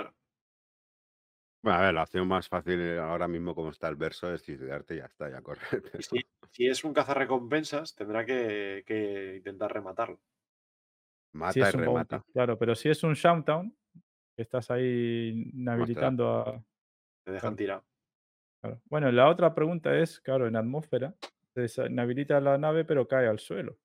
Bueno, 1.62 1.78
a 1.78 1.82
ver, 1.82 1.94
la 1.94 2.02
opción 2.04 2.26
más 2.28 2.48
fácil 2.48 2.80
eh, 2.80 2.98
ahora 2.98 3.28
mismo 3.28 3.54
como 3.54 3.70
está 3.70 3.88
el 3.88 3.96
verso 3.96 4.32
es 4.32 4.42
suicidarte 4.42 4.94
y 4.94 4.98
ya 4.98 5.06
está, 5.06 5.28
ya 5.28 5.42
pero- 5.92 6.02
si, 6.02 6.20
si 6.52 6.66
es 6.66 6.84
un 6.84 6.94
cazarrecompensas, 6.94 7.94
tendrá 7.94 8.24
que, 8.24 8.84
que 8.86 9.36
intentar 9.36 9.72
rematarlo. 9.72 10.20
Mata 11.34 11.52
Si 11.52 11.58
y 11.60 11.62
bounty, 11.62 11.78
remata. 11.78 12.24
claro, 12.32 12.56
pero 12.58 12.74
si 12.74 12.88
es 12.88 13.02
un 13.02 13.12
Shoutdown, 13.14 13.76
que 14.34 14.42
estás 14.42 14.70
ahí 14.70 15.50
inhabilitando 15.52 16.30
a. 16.30 16.64
Te 17.24 17.32
dejan 17.32 17.50
Claro. 17.50 17.56
tirado. 17.56 17.84
claro. 18.62 18.80
Bueno, 18.86 19.12
la 19.12 19.28
otra 19.28 19.54
pregunta 19.54 19.94
es, 19.98 20.20
claro, 20.20 20.46
en 20.46 20.56
atmósfera, 20.56 21.16
se 21.66 21.88
la 21.88 22.58
nave, 22.58 22.84
pero 22.84 23.08
cae 23.08 23.26
al 23.26 23.40
suelo. 23.40 23.78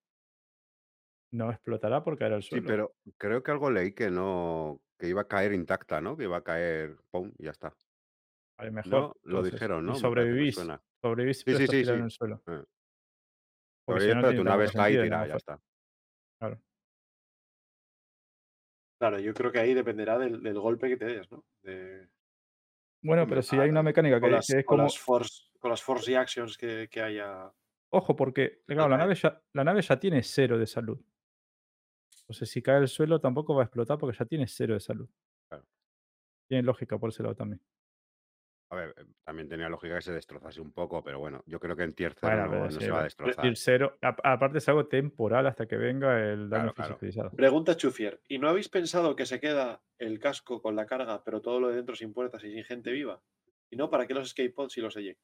No 1.32 1.50
explotará 1.50 2.04
por 2.04 2.16
caer 2.18 2.34
al 2.34 2.44
Sí, 2.44 2.50
suelo. 2.50 2.68
pero 2.68 2.96
creo 3.18 3.42
que 3.42 3.50
algo 3.50 3.72
leí 3.72 3.94
que 3.94 4.12
no, 4.12 4.82
que 5.00 5.08
iba 5.08 5.22
a 5.22 5.28
caer 5.28 5.54
intacta, 5.54 6.00
¿no? 6.00 6.16
Que 6.16 6.26
iba 6.26 6.38
a 6.38 6.44
caer, 6.44 6.98
pum, 7.10 7.32
y 7.40 7.46
ya 7.46 7.52
está. 7.52 7.76
A 8.58 8.66
lo 8.66 8.72
mejor. 8.72 8.92
No, 8.92 9.00
lo 9.24 9.38
entonces, 9.38 9.54
dijeron, 9.54 9.84
y 9.84 9.88
¿no? 9.88 9.94
Me 9.94 10.00
sobrevivís. 10.00 10.56
Sobrevivís 11.02 11.40
Sí, 11.40 11.56
sí, 11.56 11.58
sí, 11.66 11.68
tirado 11.68 11.94
en 11.96 12.00
sí. 12.02 12.04
el 12.04 12.12
suelo. 12.12 12.36
Eh. 12.46 12.64
Porque 13.86 14.02
Sobrevivir, 14.02 14.12
si 14.12 14.16
no, 14.16 14.22
pero 14.28 14.38
tu 14.38 14.44
nave 14.44 14.66
está 14.66 14.84
ahí 14.84 15.02
tirada, 15.02 15.28
ya 15.28 15.36
está. 15.36 15.60
Claro. 16.40 16.62
Claro, 19.00 19.20
yo 19.20 19.34
creo 19.34 19.52
que 19.52 19.60
ahí 19.60 19.74
dependerá 19.74 20.18
del, 20.18 20.42
del 20.42 20.60
golpe 20.60 20.88
que 20.88 20.98
te 20.98 21.06
des, 21.06 21.32
¿no? 21.32 21.44
De- 21.64 22.08
Bueno, 23.02 23.28
pero 23.28 23.42
si 23.42 23.58
hay 23.58 23.70
una 23.70 23.84
mecánica 23.84 24.22
que, 24.22 24.30
las, 24.30 24.48
que 24.48 24.60
es 24.60 24.66
con 24.66 24.78
como. 24.78 24.84
las 24.84 24.98
force, 24.98 25.50
con 25.60 25.72
las 25.72 25.82
force 25.84 26.12
reactions 26.12 26.58
que, 26.58 26.88
que 26.90 27.02
haya 27.02 27.52
Ojo, 27.96 28.16
porque 28.16 28.64
claro, 28.66 28.90
la, 28.90 28.98
nave 28.98 29.14
ya, 29.14 29.40
la 29.54 29.64
nave 29.64 29.82
ya 29.84 30.00
tiene 30.00 30.24
cero 30.24 30.58
de 30.58 30.66
salud. 30.66 31.00
Entonces, 32.22 32.50
si 32.50 32.62
cae 32.64 32.78
al 32.78 32.88
suelo, 32.88 33.22
tampoco 33.22 33.54
va 33.54 33.62
a 33.62 33.66
explotar 33.66 34.00
porque 34.00 34.18
ya 34.18 34.26
tiene 34.26 34.48
cero 34.48 34.74
de 34.74 34.80
salud. 34.80 35.08
Claro. 35.48 35.66
Tiene 36.48 36.64
lógica 36.64 36.98
por 36.98 37.10
ese 37.10 37.22
lado 37.22 37.36
también. 37.36 37.62
A 38.72 38.76
ver, 38.76 38.96
eh, 38.98 39.06
también 39.24 39.48
tenía 39.48 39.70
lógica 39.70 39.94
que 39.96 40.02
se 40.02 40.12
destrozase 40.14 40.60
un 40.60 40.72
poco, 40.72 41.04
pero 41.04 41.20
bueno, 41.20 41.44
yo 41.46 41.60
creo 41.60 41.76
que 41.76 41.84
en 41.84 41.94
tier 41.94 42.16
0 42.20 42.28
Bueno, 42.36 42.46
no, 42.46 42.52
pero 42.52 42.64
no 42.64 42.72
sí, 42.72 42.80
se 42.80 42.92
va 42.92 43.02
a 43.02 43.04
destrozar. 43.04 43.46
decir 43.46 43.58
cero, 43.58 43.98
a- 44.02 44.34
aparte 44.34 44.58
es 44.58 44.68
algo 44.68 44.88
temporal 44.88 45.46
hasta 45.46 45.68
que 45.68 45.78
venga 45.78 46.20
el 46.20 46.50
daño 46.50 46.74
Claro. 46.74 46.98
Pregunta 47.36 47.78
Chufier, 47.78 48.22
¿y 48.28 48.40
no 48.40 48.50
habéis 48.50 48.70
pensado 48.70 49.16
que 49.16 49.28
se 49.28 49.40
queda 49.40 49.84
el 50.00 50.20
casco 50.20 50.62
con 50.64 50.76
la 50.76 50.88
carga, 50.88 51.24
pero 51.24 51.42
todo 51.42 51.60
lo 51.60 51.70
de 51.70 51.76
dentro 51.76 51.96
sin 51.96 52.14
puertas 52.14 52.44
y 52.44 52.52
sin 52.52 52.64
gente 52.64 52.92
viva? 52.92 53.22
Y 53.70 53.76
no, 53.76 53.92
¿para 53.92 54.08
qué 54.08 54.16
los 54.16 54.28
escape 54.30 54.50
pods 54.50 54.78
y 54.78 54.82
los 54.82 54.98
eject? 54.98 55.22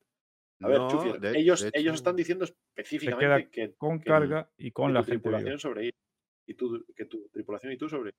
A 0.61 0.67
ver, 0.67 0.77
No, 0.77 1.13
de- 1.19 1.37
ellos, 1.39 1.61
de 1.61 1.71
ellos 1.73 1.95
están 1.95 2.15
diciendo 2.15 2.45
específicamente 2.45 3.49
queda 3.49 3.49
que, 3.69 3.75
con 3.75 3.99
que- 3.99 4.09
carga 4.09 4.49
y 4.57 4.71
con 4.71 4.93
la 4.93 5.03
tripulación 5.03 5.57
sobre 5.59 5.91
y 6.45 6.53
tú, 6.55 6.85
que 6.95 7.05
tu 7.05 7.29
tripulación 7.29 7.71
y 7.73 7.77
tú 7.77 7.87
sobre 7.87 8.11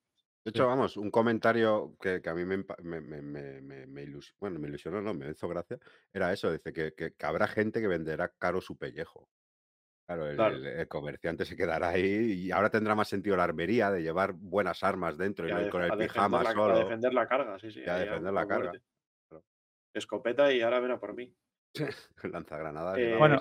De 0.44 0.50
hecho, 0.50 0.66
vamos, 0.66 0.96
un 0.96 1.10
comentario 1.10 1.96
que, 2.00 2.22
que 2.22 2.30
a 2.30 2.34
mí 2.34 2.44
me, 2.46 2.58
empa- 2.58 2.80
me, 2.82 3.00
me, 3.02 3.20
me, 3.20 3.60
me- 3.60 3.86
me 3.86 4.02
ilus- 4.04 4.34
bueno, 4.40 4.58
me 4.58 4.68
ilusionó, 4.68 5.02
no, 5.02 5.12
me 5.12 5.28
hizo 5.30 5.48
gracia, 5.48 5.78
era 6.14 6.32
eso, 6.32 6.50
dice 6.50 6.72
que, 6.72 6.94
que- 6.94 7.12
que 7.12 7.26
habrá 7.26 7.46
gente 7.46 7.80
que 7.80 7.88
venderá 7.88 8.28
caro 8.38 8.60
su 8.62 8.78
pellejo. 8.78 9.28
Claro, 10.06 10.26
el, 10.26 10.36
Claro. 10.36 10.56
el- 10.56 10.66
el 10.66 10.88
comerciante 10.88 11.44
se 11.44 11.56
quedará 11.56 11.90
ahí 11.90 12.32
y 12.46 12.50
ahora 12.52 12.70
tendrá 12.70 12.94
más 12.94 13.08
sentido 13.08 13.36
la 13.36 13.44
armería 13.44 13.90
de 13.90 14.02
llevar 14.02 14.32
buenas 14.32 14.82
armas 14.82 15.18
dentro 15.18 15.46
y 15.46 15.52
no 15.52 15.60
ir 15.60 15.68
con 15.70 15.82
el 15.84 15.92
pijama 15.98 16.42
la, 16.42 16.50
a 16.50 16.54
solo. 16.54 16.78
defender 16.78 17.12
la 17.12 17.28
carga, 17.28 17.58
sí, 17.58 17.70
sí. 17.70 17.82
y 17.84 17.88
a 17.88 17.96
defender 17.98 18.32
la 18.32 18.46
carga. 18.46 18.72
Claro. 19.28 19.44
Escopeta 19.92 20.52
y 20.52 20.62
ahora 20.62 20.80
ven 20.80 20.92
a 20.92 20.98
por 20.98 21.14
mí. 21.14 21.32
Lanzagranadas. 22.32 22.98
y 22.98 23.02
Eh. 23.02 23.16
Bueno, 23.16 23.40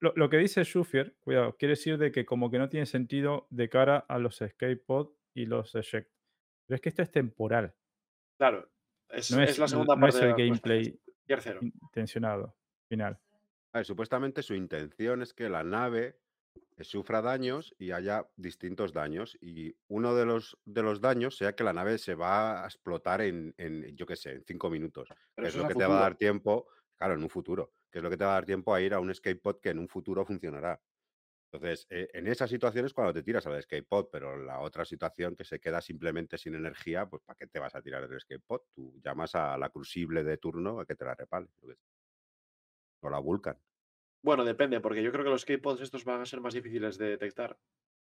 lo, 0.00 0.12
lo 0.16 0.28
que 0.30 0.38
dice 0.38 0.64
Schufier, 0.64 1.16
cuidado, 1.20 1.56
quiere 1.56 1.72
decir 1.72 1.98
de 1.98 2.12
que 2.12 2.24
como 2.24 2.50
que 2.50 2.58
no 2.58 2.68
tiene 2.68 2.86
sentido 2.86 3.46
de 3.50 3.68
cara 3.68 3.98
a 4.08 4.18
los 4.18 4.40
escape 4.42 4.76
pod 4.76 5.10
y 5.34 5.46
los 5.46 5.74
eject. 5.74 6.10
Pero 6.66 6.76
es 6.76 6.80
que 6.80 6.88
esto 6.88 7.02
es 7.02 7.10
temporal, 7.10 7.74
Claro, 8.38 8.68
es, 9.08 9.30
no 9.30 9.42
es 9.42 9.50
es, 9.50 9.58
la 9.58 9.68
segunda 9.68 9.94
no 9.96 10.00
parte 10.00 10.16
es 10.16 10.22
de 10.22 10.30
el 10.30 10.36
respuesta. 10.36 10.68
gameplay 10.70 11.00
intencionado 11.60 12.56
final. 12.88 13.18
A 13.72 13.78
ver, 13.78 13.86
supuestamente 13.86 14.42
su 14.42 14.54
intención 14.54 15.22
es 15.22 15.34
que 15.34 15.48
la 15.48 15.64
nave 15.64 16.20
sufra 16.80 17.22
daños 17.22 17.74
y 17.78 17.90
haya 17.92 18.28
distintos 18.36 18.92
daños. 18.92 19.36
Y 19.40 19.76
uno 19.88 20.14
de 20.14 20.26
los, 20.26 20.58
de 20.64 20.82
los 20.82 21.00
daños 21.00 21.36
sea 21.36 21.54
que 21.54 21.64
la 21.64 21.72
nave 21.72 21.98
se 21.98 22.14
va 22.14 22.62
a 22.64 22.66
explotar 22.66 23.20
en, 23.22 23.54
en, 23.58 23.96
yo 23.96 24.06
qué 24.06 24.16
sé, 24.16 24.32
en 24.32 24.44
cinco 24.44 24.70
minutos. 24.70 25.12
Pero 25.34 25.46
que 25.46 25.48
es 25.48 25.54
eso 25.54 25.58
lo 25.58 25.64
es 25.64 25.66
a 25.66 25.68
que 25.68 25.74
te 25.74 25.86
va 25.86 25.98
a 25.98 26.02
dar 26.02 26.16
tiempo, 26.16 26.68
claro, 27.04 27.18
en 27.18 27.22
un 27.22 27.28
futuro, 27.28 27.74
que 27.90 27.98
es 27.98 28.02
lo 28.02 28.08
que 28.08 28.16
te 28.16 28.24
va 28.24 28.30
a 28.30 28.34
dar 28.34 28.46
tiempo 28.46 28.74
a 28.74 28.80
ir 28.80 28.94
a 28.94 29.00
un 29.00 29.10
escape 29.10 29.36
pod 29.36 29.60
que 29.60 29.68
en 29.68 29.78
un 29.78 29.88
futuro 29.88 30.24
funcionará. 30.24 30.80
Entonces, 31.52 31.86
eh, 31.90 32.08
en 32.14 32.26
esas 32.26 32.48
situaciones 32.48 32.94
cuando 32.94 33.12
te 33.12 33.22
tiras 33.22 33.46
al 33.46 33.56
escape 33.58 33.82
pod, 33.82 34.08
pero 34.10 34.38
la 34.38 34.60
otra 34.60 34.86
situación 34.86 35.36
que 35.36 35.44
se 35.44 35.60
queda 35.60 35.82
simplemente 35.82 36.38
sin 36.38 36.54
energía, 36.54 37.06
pues 37.06 37.22
¿para 37.22 37.36
qué 37.36 37.46
te 37.46 37.58
vas 37.58 37.74
a 37.74 37.82
tirar 37.82 38.08
del 38.08 38.16
escape 38.16 38.40
pod? 38.40 38.62
Tú 38.74 38.98
llamas 39.04 39.34
a 39.34 39.58
la 39.58 39.68
crucible 39.68 40.24
de 40.24 40.38
turno 40.38 40.80
a 40.80 40.86
que 40.86 40.94
te 40.94 41.04
la 41.04 41.14
repale. 41.14 41.48
O 43.02 43.10
la 43.10 43.18
Vulcan. 43.18 43.58
Bueno, 44.22 44.42
depende, 44.42 44.80
porque 44.80 45.02
yo 45.02 45.12
creo 45.12 45.24
que 45.24 45.30
los 45.30 45.42
escape 45.42 45.58
pods 45.58 45.82
estos 45.82 46.06
van 46.06 46.22
a 46.22 46.26
ser 46.26 46.40
más 46.40 46.54
difíciles 46.54 46.96
de 46.96 47.10
detectar. 47.10 47.58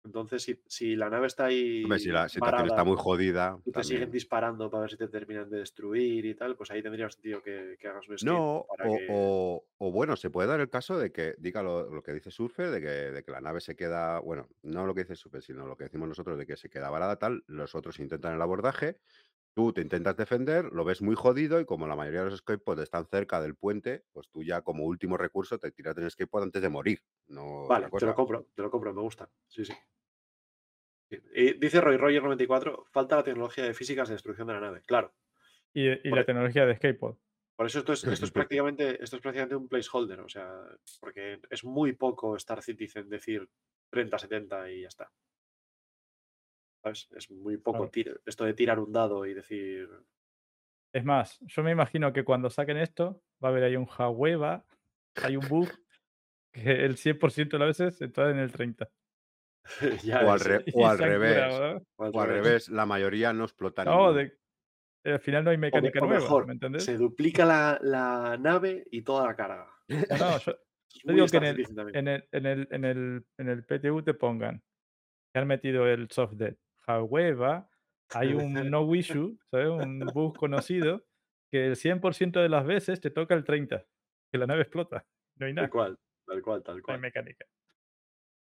Entonces, 0.05 0.43
si, 0.43 0.63
si 0.67 0.97
la 0.97 1.11
nave 1.11 1.27
está 1.29 1.47
ahí 1.47 1.85
Hombre, 1.85 1.99
si 1.99 2.09
la 2.11 2.29
situación 2.29 2.67
está 2.67 2.83
muy 2.85 2.97
jodida, 2.97 3.59
y 3.65 3.73
te 3.73 3.85
siguen 3.85 4.11
disparando 4.11 4.71
para 4.71 4.83
ver 4.83 4.91
si 4.91 4.97
te 4.99 5.09
terminan 5.09 5.51
de 5.51 5.59
destruir 5.59 6.25
y 6.27 6.35
tal, 6.35 6.57
pues 6.57 6.71
ahí 6.71 6.83
tendría 6.83 7.09
sentido 7.11 7.43
que, 7.43 7.77
que 7.79 7.89
hagas 7.89 8.09
un 8.09 8.17
No, 8.21 8.67
para 8.69 8.91
o, 8.91 8.91
que... 8.91 9.01
o- 9.07 9.67
o 9.79 9.93
bueno, 9.93 10.17
se 10.17 10.31
puede 10.31 10.49
dar 10.49 10.61
el 10.61 10.71
caso 10.71 10.97
de 10.99 11.13
que, 11.13 11.35
diga 11.39 11.63
lo, 11.63 11.91
lo 11.91 12.03
que 12.03 12.13
dice 12.15 12.31
Surfer, 12.31 12.71
de 12.71 12.81
que, 12.81 12.87
de 12.89 13.23
que 13.23 13.31
la 13.33 13.41
nave 13.41 13.61
se 13.61 13.77
queda, 13.77 14.19
bueno, 14.21 14.49
no 14.63 14.87
lo 14.87 14.95
que 14.95 15.03
dice 15.03 15.15
Surfer, 15.17 15.43
sino 15.43 15.67
lo 15.67 15.77
que 15.77 15.85
decimos 15.85 16.09
nosotros, 16.09 16.39
de 16.39 16.47
que 16.47 16.57
se 16.57 16.71
queda 16.71 16.89
varada 16.91 17.19
tal, 17.19 17.45
los 17.49 17.75
otros 17.75 17.99
intentan 18.01 18.35
el 18.35 18.41
abordaje, 18.43 18.99
tú 19.55 19.73
te 19.73 19.81
intentas 19.81 20.17
defender, 20.17 20.67
lo 20.67 20.85
ves 20.85 21.01
muy 21.01 21.15
jodido 21.15 21.61
y 21.61 21.65
como 21.65 21.87
la 21.87 21.97
mayoría 21.97 22.21
de 22.21 22.27
los 22.27 22.35
escape 22.35 22.59
pods 22.59 22.83
están 22.83 23.07
cerca 23.07 23.41
del 23.41 23.55
puente, 23.55 24.05
pues 24.13 24.29
tú 24.29 24.43
ya 24.43 24.63
como 24.63 24.85
último 24.85 25.17
recurso 25.17 25.59
te 25.59 25.71
tiras 25.71 25.95
del 25.95 26.29
pod 26.29 26.43
antes 26.43 26.61
de 26.61 26.69
morir, 26.69 27.01
no 27.29 27.67
Vale, 27.69 27.89
te 27.89 28.07
lo 28.07 28.15
compro, 28.15 28.49
te 28.55 28.63
lo 28.63 28.71
compro, 28.71 28.93
me 28.93 29.01
gusta. 29.01 29.31
Sí, 29.49 29.65
sí. 29.65 29.73
Y 31.11 31.53
dice 31.55 31.81
Roy 31.81 31.97
Roger 31.97 32.23
94, 32.23 32.87
falta 32.91 33.17
la 33.17 33.23
tecnología 33.23 33.65
de 33.65 33.75
físicas 33.75 34.09
de 34.09 34.15
destrucción 34.15 34.49
de 34.49 34.55
la 34.55 34.61
nave. 34.61 34.83
Claro. 34.87 35.15
Y, 35.73 35.87
y 35.89 36.11
la 36.11 36.25
tecnología 36.25 36.67
de 36.67 36.77
skateboard. 36.77 37.17
Por 37.57 37.67
eso 37.67 37.79
esto 37.79 37.93
es, 37.93 38.05
esto 38.05 38.25
es 38.25 38.31
prácticamente, 38.33 39.03
esto 39.03 39.17
es 39.17 39.23
prácticamente 39.23 39.57
un 39.57 39.69
placeholder, 39.69 40.21
o 40.21 40.29
sea, 40.29 40.51
porque 41.01 41.41
es 41.49 41.65
muy 41.65 41.93
poco 41.93 42.37
Star 42.37 42.63
Citizen 42.63 43.09
decir 43.09 43.49
30-70 43.93 44.75
y 44.75 44.83
ya 44.83 44.89
está. 44.89 45.13
¿Sabes? 46.85 47.09
Es 47.17 47.31
muy 47.31 47.57
poco 47.57 47.91
Claro. 47.91 48.21
esto 48.27 48.45
de 48.45 48.53
tirar 48.53 48.79
un 48.79 48.93
dado 48.93 49.25
y 49.25 49.33
decir. 49.33 49.89
Es 50.93 51.03
más, 51.05 51.41
yo 51.41 51.63
me 51.63 51.71
imagino 51.73 52.13
que 52.13 52.25
cuando 52.25 52.51
saquen 52.51 52.77
esto, 52.77 53.23
va 53.43 53.49
a 53.49 53.53
haber 53.53 53.65
ahí 53.65 53.77
un 53.77 53.87
Jahueva, 53.87 54.67
hay 55.23 55.37
un 55.39 55.49
bug 55.49 55.69
que 56.53 56.85
el 56.85 56.97
100% 56.97 57.57
de 57.57 57.59
las 57.59 57.79
veces 57.79 58.01
está 58.03 58.31
en 58.31 58.39
el 58.39 58.53
30. 58.53 58.91
ya 60.05 60.27
O 60.27 60.31
al, 60.31 60.41
re- 60.41 60.65
o 60.75 60.97
revés, 60.97 61.35
curado, 61.35 61.77
¿eh? 61.79 61.83
o 61.97 62.05
al 62.05 62.11
o 62.15 62.21
al 62.21 62.29
revés. 62.29 62.45
revés, 62.45 62.69
la 62.69 62.85
mayoría 62.87 63.33
no 63.33 63.45
explota 63.45 63.83
No, 63.87 64.13
de- 64.13 64.37
al 65.05 65.21
final 65.21 65.43
no 65.45 65.51
hay 65.51 65.59
mecánica 65.59 66.01
o 66.01 66.07
nueva, 66.07 66.21
mejor, 66.21 66.47
¿me 66.47 66.53
entendés? 66.53 66.85
se 66.85 66.97
duplica 66.99 67.45
la, 67.47 67.79
la 67.83 68.37
nave 68.39 68.85
y 68.91 69.01
toda 69.03 69.27
la 69.27 69.35
carga. 69.37 69.69
No, 69.89 70.39
yo, 70.39 70.55
digo 71.05 71.27
que 71.29 71.37
en 71.39 71.45
el, 71.45 71.67
en, 71.95 72.09
el, 72.09 72.29
en, 72.33 72.47
el, 72.47 72.69
en, 72.71 72.85
el, 72.85 73.27
en 73.39 73.49
el 73.49 73.65
PTU 73.65 74.03
te 74.03 74.13
pongan 74.15 74.63
que 75.33 75.41
han 75.41 75.49
metido 75.49 75.89
el 75.89 76.09
soft 76.11 76.35
dead. 76.35 76.55
However, 76.87 77.65
hay 78.13 78.35
un 78.35 78.53
no 78.71 78.95
issue, 78.95 79.39
¿sabes? 79.51 79.69
Un 79.69 80.13
bug 80.13 80.37
conocido 80.37 81.07
que 81.51 81.67
el 81.67 81.77
100% 81.77 82.41
de 82.43 82.49
las 82.49 82.67
veces 82.67 83.01
te 83.01 83.11
toca 83.11 83.35
el 83.35 83.45
30, 83.45 83.87
que 84.33 84.39
la 84.39 84.47
nave 84.47 84.63
explota. 84.63 85.07
No 85.37 85.47
hay 85.47 85.55
Tal 85.57 85.69
nada, 85.69 85.71
cual, 85.71 85.99
tal 86.27 86.43
cual, 86.43 86.63
tal 86.63 86.81
no 86.87 86.93
hay 86.95 86.99
cual. 86.99 87.01
mecánica. 87.01 87.47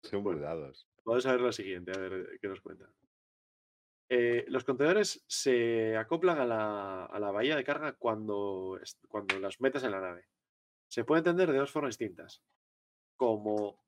Son 0.02 0.22
Bueno. 0.22 0.40
mudados. 0.40 0.88
Vamos 1.04 1.26
a 1.26 1.32
ver 1.32 1.40
la 1.42 1.52
siguiente, 1.52 1.92
a 1.92 1.98
ver 1.98 2.38
qué 2.40 2.48
nos 2.48 2.60
cuenta. 2.62 2.90
Eh, 4.08 4.44
los 4.48 4.64
contenedores 4.64 5.24
se 5.26 5.96
acoplan 5.96 6.38
a 6.38 6.46
la, 6.46 7.04
a 7.06 7.18
la 7.18 7.32
bahía 7.32 7.56
de 7.56 7.64
carga 7.64 7.94
cuando, 7.94 8.78
cuando 9.08 9.38
las 9.40 9.60
metes 9.60 9.82
en 9.82 9.90
la 9.90 10.00
nave. 10.00 10.28
Se 10.88 11.04
puede 11.04 11.20
entender 11.20 11.52
de 11.52 11.58
dos 11.58 11.72
formas 11.72 11.98
distintas. 11.98 12.44
Como, 13.16 13.85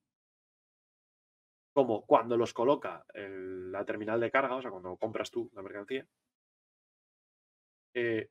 como 1.79 2.05
cuando 2.05 2.37
los 2.37 2.53
coloca 2.53 3.07
la 3.15 3.85
terminal 3.85 4.19
de 4.19 4.33
carga, 4.33 4.57
o 4.57 4.61
sea, 4.63 4.73
cuando 4.73 4.97
compras 4.97 5.31
tú 5.31 5.49
la 5.55 5.63
mercancía. 5.63 6.05
eh, 7.95 8.29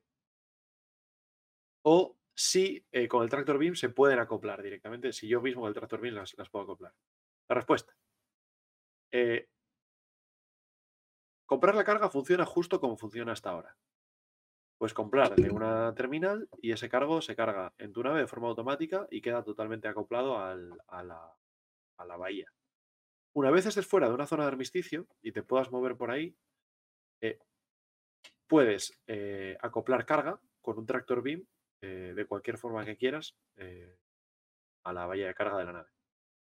o 1.82 2.14
si 2.34 2.84
eh, 2.92 3.08
con 3.08 3.22
el 3.22 3.30
tractor 3.30 3.56
beam 3.58 3.74
se 3.74 3.88
pueden 3.88 4.18
acoplar 4.18 4.62
directamente. 4.62 5.14
Si 5.14 5.26
yo 5.28 5.40
mismo 5.40 5.62
con 5.62 5.68
el 5.68 5.74
tractor 5.74 5.98
beam 6.02 6.14
las, 6.14 6.36
las 6.36 6.50
puedo 6.50 6.64
acoplar. 6.64 6.92
La 7.48 7.54
respuesta. 7.54 7.96
Eh, 9.12 9.48
comprar 11.46 11.74
la 11.74 11.84
carga 11.84 12.10
funciona 12.10 12.44
justo 12.44 12.80
como 12.80 12.98
funciona 12.98 13.32
hasta 13.32 13.48
ahora. 13.48 13.78
Pues 14.76 14.92
comprar 14.92 15.34
de 15.36 15.50
una 15.50 15.94
terminal 15.94 16.50
y 16.60 16.72
ese 16.72 16.90
cargo 16.90 17.22
se 17.22 17.34
carga 17.34 17.72
en 17.78 17.94
tu 17.94 18.02
nave 18.02 18.20
de 18.20 18.26
forma 18.26 18.48
automática 18.48 19.06
y 19.10 19.22
queda 19.22 19.42
totalmente 19.42 19.88
acoplado 19.88 20.38
al- 20.38 20.78
a, 20.86 21.02
la, 21.02 21.34
a 21.96 22.04
la 22.04 22.16
bahía. 22.18 22.52
Una 23.38 23.52
vez 23.52 23.66
estés 23.66 23.86
fuera 23.86 24.08
de 24.08 24.14
una 24.14 24.26
zona 24.26 24.42
de 24.42 24.48
armisticio 24.48 25.06
y 25.22 25.30
te 25.30 25.44
puedas 25.44 25.70
mover 25.70 25.94
por 25.94 26.10
ahí, 26.10 26.36
eh, 27.20 27.38
puedes 28.48 29.00
eh, 29.06 29.56
acoplar 29.60 30.04
carga 30.04 30.40
con 30.60 30.76
un 30.76 30.86
tractor 30.86 31.22
beam 31.22 31.46
eh, 31.80 32.14
de 32.16 32.26
cualquier 32.26 32.58
forma 32.58 32.84
que 32.84 32.96
quieras 32.96 33.36
a 34.82 34.92
la 34.92 35.06
bahía 35.06 35.28
de 35.28 35.34
carga 35.34 35.56
de 35.56 35.64
la 35.66 35.72
nave. 35.72 35.88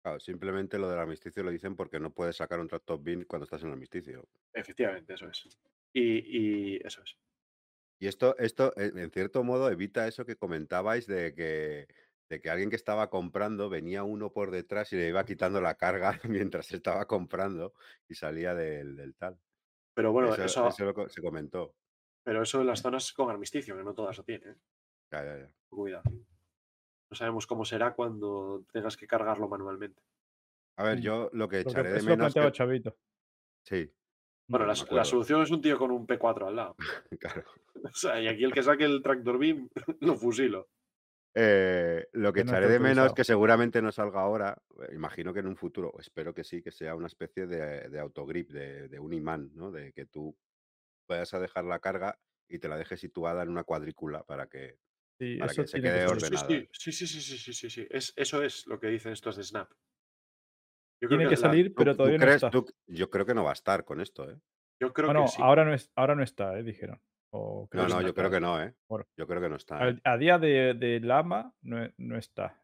Claro, 0.03 0.19
simplemente 0.19 0.77
lo 0.77 0.89
del 0.89 0.99
armisticio 0.99 1.43
lo 1.43 1.51
dicen 1.51 1.77
porque 1.77 1.97
no 1.97 2.11
puedes 2.11 2.35
sacar 2.35 2.59
un 2.59 2.67
tractor 2.67 3.01
beam 3.01 3.23
cuando 3.23 3.45
estás 3.45 3.61
en 3.61 3.67
el 3.67 3.73
armisticio. 3.75 4.27
Efectivamente, 4.51 5.13
eso 5.13 5.29
es. 5.29 5.47
Y, 5.93 6.75
y 6.75 6.75
eso 6.85 7.01
es. 7.03 7.17
Y 8.01 8.07
esto, 8.07 8.35
esto, 8.37 8.73
eh, 8.75 8.91
en 8.95 9.11
cierto 9.11 9.45
modo, 9.45 9.71
evita 9.71 10.09
eso 10.09 10.25
que 10.25 10.35
comentabais 10.35 11.07
de 11.07 11.33
que, 11.35 11.87
de 12.31 12.39
que 12.39 12.49
alguien 12.49 12.69
que 12.69 12.77
estaba 12.77 13.09
comprando 13.09 13.69
venía 13.69 14.03
uno 14.05 14.31
por 14.31 14.51
detrás 14.51 14.93
y 14.93 14.95
le 14.95 15.09
iba 15.09 15.25
quitando 15.25 15.59
la 15.59 15.75
carga 15.75 16.17
mientras 16.29 16.71
estaba 16.71 17.05
comprando 17.05 17.73
y 18.07 18.15
salía 18.15 18.55
del, 18.55 18.95
del 18.95 19.13
tal. 19.15 19.37
Pero 19.93 20.13
bueno, 20.13 20.29
eso 20.33 20.45
eso, 20.45 20.67
eso 20.69 20.85
lo 20.85 20.93
co- 20.93 21.09
se 21.09 21.21
comentó. 21.21 21.75
pero 22.23 22.41
eso 22.41 22.61
en 22.61 22.67
las 22.67 22.81
zonas 22.81 23.11
con 23.11 23.29
armisticio, 23.29 23.75
que 23.75 23.83
no 23.83 23.93
todas 23.93 24.17
lo 24.17 24.23
tienen. 24.23 24.55
Ya, 25.11 25.25
ya, 25.25 25.37
ya. 25.39 25.53
Cuidado. 25.69 26.03
No 26.09 27.17
sabemos 27.17 27.45
cómo 27.45 27.65
será 27.65 27.93
cuando 27.93 28.63
tengas 28.71 28.95
que 28.95 29.05
cargarlo 29.07 29.49
manualmente. 29.49 30.01
A 30.77 30.83
ver, 30.85 30.99
Mm. 30.99 31.01
yo 31.01 31.29
lo 31.33 31.49
que 31.49 31.57
Lo 31.57 31.63
que 31.65 31.69
echaré 31.69 31.89
de 31.91 31.97
lo 31.99 32.03
menos. 32.05 32.17
planteaba 32.17 32.51
que- 32.51 32.57
Chavito. 32.57 32.97
Sí, 33.65 33.91
Bueno, 34.47 34.65
la, 34.65 34.73
la 34.91 35.03
solución 35.05 35.41
es 35.41 35.51
un 35.51 35.61
tío 35.61 35.77
con 35.77 35.91
un 35.91 36.07
P4 36.07 36.47
al 36.47 36.55
lado. 36.55 36.75
claro. 37.19 37.43
O 37.83 37.93
sea, 37.93 38.21
y 38.21 38.27
aquí 38.27 38.43
el 38.45 38.53
que 38.53 38.63
saque 38.63 38.85
el 38.85 39.01
tractor 39.01 39.37
beam 39.37 39.67
lo 39.99 40.15
fusilo. 40.15 40.69
Eh, 41.33 42.07
lo 42.13 42.33
que 42.33 42.43
Que 42.43 42.49
echaré 42.49 42.67
de 42.67 42.79
menos, 42.79 43.13
que 43.13 43.23
seguramente 43.23 43.81
no 43.81 43.91
salga 43.91 44.19
ahora, 44.21 44.61
eh, 44.81 44.93
imagino 44.93 45.33
que 45.33 45.39
en 45.39 45.47
un 45.47 45.55
futuro, 45.55 45.93
espero 45.99 46.33
que 46.33 46.43
sí, 46.43 46.61
que 46.61 46.71
sea 46.71 46.93
una 46.95 47.07
especie 47.07 47.47
de, 47.47 47.89
de 47.89 47.99
autogrip, 47.99 48.49
de, 48.51 48.89
de 48.89 48.99
un 48.99 49.13
imán, 49.13 49.49
¿no? 49.53 49.71
De 49.71 49.93
que 49.93 50.05
tú 50.05 50.35
puedas 51.07 51.33
a 51.33 51.39
dejar 51.39 51.63
la 51.65 51.79
carga 51.79 52.19
y 52.49 52.59
te 52.59 52.67
la 52.67 52.77
dejes 52.77 52.99
situada 52.99 53.43
en 53.43 53.49
una 53.49 53.63
cuadrícula 53.63 54.23
para 54.23 54.47
que, 54.47 54.77
Sí, 55.19 55.37
para 55.37 55.51
eso 55.51 55.61
que 55.61 55.67
se 55.69 55.77
que 55.77 55.83
quede. 55.83 56.01
Sí, 56.01 56.07
ordenada. 56.07 56.47
sí, 56.47 56.69
sí, 56.73 56.91
sí, 56.91 57.07
sí, 57.07 57.21
sí, 57.21 57.37
sí, 57.37 57.53
sí, 57.53 57.69
sí. 57.69 57.87
Es, 57.89 58.13
eso 58.17 58.43
es 58.43 58.67
lo 58.67 58.79
que 58.79 58.87
dicen 58.87 59.13
estos 59.13 59.37
de 59.37 59.43
Snap. 59.43 59.71
Yo 61.01 61.07
Tiene 61.07 61.23
que 61.25 61.31
la- 61.31 61.37
salir, 61.37 61.69
¿Tú- 61.69 61.75
pero 61.75 61.91
tú 61.93 61.97
todavía 61.97 62.17
no 62.17 62.23
crees- 62.25 62.35
está. 62.35 62.51
tú- 62.51 62.65
yo 62.87 63.09
creo 63.09 63.25
que 63.25 63.33
no 63.33 63.43
va 63.43 63.51
a 63.51 63.53
estar 63.53 63.85
con 63.85 64.01
esto, 64.01 64.29
¿eh? 64.29 64.37
yo 64.79 64.91
creo 64.93 65.13
que 65.13 65.27
sí. 65.27 65.41
ahora 65.41 65.63
no, 65.63 65.73
es, 65.73 65.91
ahora 65.95 66.15
no 66.15 66.23
está, 66.23 66.57
eh, 66.59 66.63
dijeron. 66.63 66.99
O 67.33 67.67
No, 67.71 67.83
no, 67.87 68.01
yo 68.01 68.07
está. 68.09 68.13
creo 68.21 68.31
que 68.31 68.39
no, 68.41 68.61
¿eh? 68.61 68.73
Bueno. 68.89 69.05
Yo 69.17 69.25
creo 69.25 69.41
que 69.41 69.49
no 69.49 69.55
está. 69.55 69.81
A, 69.81 69.89
¿eh? 69.89 69.99
a 70.03 70.17
día 70.17 70.37
de, 70.37 70.73
de 70.73 70.99
Lama 70.99 71.53
no, 71.61 71.77
no 71.97 72.17
está. 72.17 72.61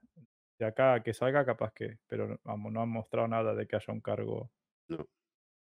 De 0.59 0.65
acá 0.65 0.95
a 0.95 1.03
que 1.03 1.13
salga, 1.13 1.45
capaz 1.45 1.71
que. 1.73 1.99
Pero 2.07 2.27
no- 2.27 2.39
vamos, 2.43 2.71
no 2.73 2.81
han 2.81 2.89
mostrado 2.89 3.27
nada 3.27 3.53
de 3.55 3.65
que 3.67 3.75
haya 3.77 3.93
un 3.93 4.01
cargo 4.01 4.51
No. 4.89 5.07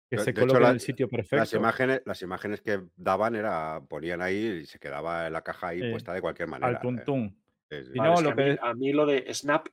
que 0.09 0.17
se 0.19 0.25
de 0.27 0.31
hecho, 0.31 0.41
coloque 0.43 0.61
la- 0.61 0.69
en 0.69 0.75
el 0.75 0.81
sitio 0.81 1.09
Las 1.11 1.29
perfecto. 1.29 1.57
imágenes, 1.57 2.03
las 2.07 2.23
imágenes 2.23 2.61
que 2.63 2.81
daban 2.97 3.35
era, 3.35 3.83
ponían 3.87 4.23
ahí 4.23 4.61
y 4.63 4.67
se 4.67 4.79
quedaba 4.79 5.29
la 5.29 5.43
caja 5.43 5.69
ahí 5.69 5.81
Sí. 5.81 5.91
puesta 5.91 6.15
de 6.15 6.21
cualquier 6.23 6.49
manera. 6.49 6.69
al 6.69 6.77
¿eh? 6.77 6.79
tuntún. 6.81 7.43
Sí, 7.69 7.85
sí. 7.85 7.91
Y 7.95 7.99
Vale, 7.99 8.15
no, 8.23 8.23
que 8.23 8.29
a, 8.29 8.35
mí, 8.47 8.55
que- 8.55 8.59
a 8.63 8.75
mí 8.75 8.93
lo 8.93 9.05
de 9.07 9.35
Snap 9.35 9.67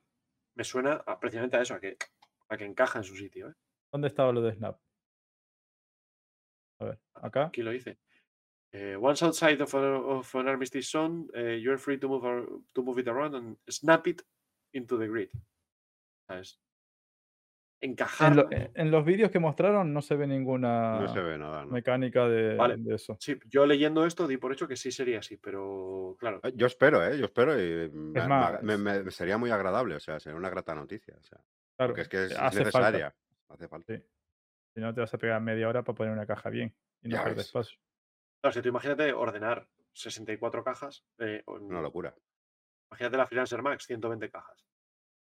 me 0.56 0.64
suena 0.64 1.02
a- 1.06 1.18
precisamente 1.18 1.56
a 1.56 1.62
eso, 1.62 1.74
a 1.74 1.80
que, 1.80 1.96
a 2.50 2.56
que 2.58 2.64
encaja 2.66 2.98
en 2.98 3.04
su 3.04 3.16
sitio. 3.16 3.48
¿eh? 3.48 3.54
¿Dónde 3.90 4.08
estaba 4.08 4.32
lo 4.32 4.42
de 4.42 4.52
Snap? 4.52 4.76
A 6.80 6.84
ver, 6.86 6.98
acá. 7.14 7.46
Aquí 7.46 7.62
lo 7.62 7.70
dice. 7.70 7.98
Eh, 8.76 8.96
once 8.96 9.22
outside 9.24 9.60
of, 9.62 9.72
a- 9.74 9.78
of 9.78 10.34
an 10.34 10.48
armistice 10.48 10.88
zone, 10.90 11.28
eh, 11.32 11.60
you're 11.62 11.78
free 11.78 11.96
to 11.96 12.08
move, 12.08 12.26
ar- 12.26 12.48
to 12.72 12.82
move 12.82 13.00
it 13.00 13.06
around 13.06 13.34
and 13.36 13.56
snap 13.68 14.04
it 14.08 14.22
into 14.72 14.98
the 14.98 15.06
grid. 15.06 15.30
¿Sabes? 16.26 16.58
En, 17.80 17.90
Encajar. 17.90 18.34
lo- 18.34 18.48
en 18.50 18.90
los 18.90 19.04
vídeos 19.04 19.30
que 19.30 19.38
mostraron 19.38 19.92
no 19.92 20.00
se 20.02 20.16
ve 20.16 20.26
ninguna 20.26 20.98
No 21.00 21.08
se 21.12 21.20
ve 21.20 21.38
nada, 21.38 21.66
¿no? 21.66 21.70
mecánica 21.70 22.26
de, 22.26 22.56
Vale. 22.56 22.76
de 22.78 22.94
eso. 22.96 23.16
Sí, 23.20 23.38
yo 23.46 23.64
leyendo 23.66 24.06
esto 24.06 24.26
di 24.26 24.38
por 24.38 24.52
hecho 24.52 24.66
que 24.66 24.74
sí 24.76 24.90
sería 24.90 25.18
así, 25.20 25.36
pero 25.36 26.16
claro. 26.18 26.40
Eh, 26.42 26.52
Yo 26.56 26.66
espero, 26.66 27.04
¿eh? 27.06 27.16
Yo 27.18 27.26
espero 27.26 27.52
y 27.62 27.90
me, 27.90 28.22
me- 28.22 28.26
más, 28.28 28.62
me- 28.62 28.78
me- 28.78 29.02
me 29.04 29.10
sería 29.12 29.36
muy 29.38 29.50
agradable, 29.50 29.94
o 29.96 30.00
sea, 30.00 30.18
sería 30.18 30.36
una 30.38 30.50
grata 30.50 30.74
noticia. 30.74 31.14
O 31.16 31.22
sea, 31.22 31.38
Claro, 31.76 31.92
porque 31.92 32.02
es 32.02 32.08
que 32.08 32.24
es, 32.24 32.32
es 32.32 32.38
hace 32.38 32.58
necesaria. 32.60 33.10
falta. 33.10 33.54
Hace 33.54 33.68
falta. 33.68 33.94
Sí. 33.96 34.02
Si 34.74 34.80
no, 34.80 34.92
te 34.94 35.00
vas 35.02 35.12
a 35.14 35.18
pegar 35.18 35.40
media 35.42 35.68
hora 35.68 35.84
para 35.84 35.94
poner 35.96 36.12
una 36.12 36.26
caja 36.26 36.48
bien 36.50 36.74
y 37.02 37.08
no 37.10 37.22
perder 37.22 37.38
espacio. 37.40 37.78
Claro, 38.44 38.52
si 38.52 38.60
tú 38.60 38.68
imagínate 38.68 39.10
ordenar 39.14 39.66
64 39.94 40.62
cajas. 40.62 41.02
eh, 41.18 41.42
Una 41.46 41.80
locura. 41.80 42.14
imagínate 42.90 43.16
la 43.16 43.26
Freelancer 43.26 43.62
Max, 43.62 43.86
120 43.86 44.30
cajas. 44.30 44.66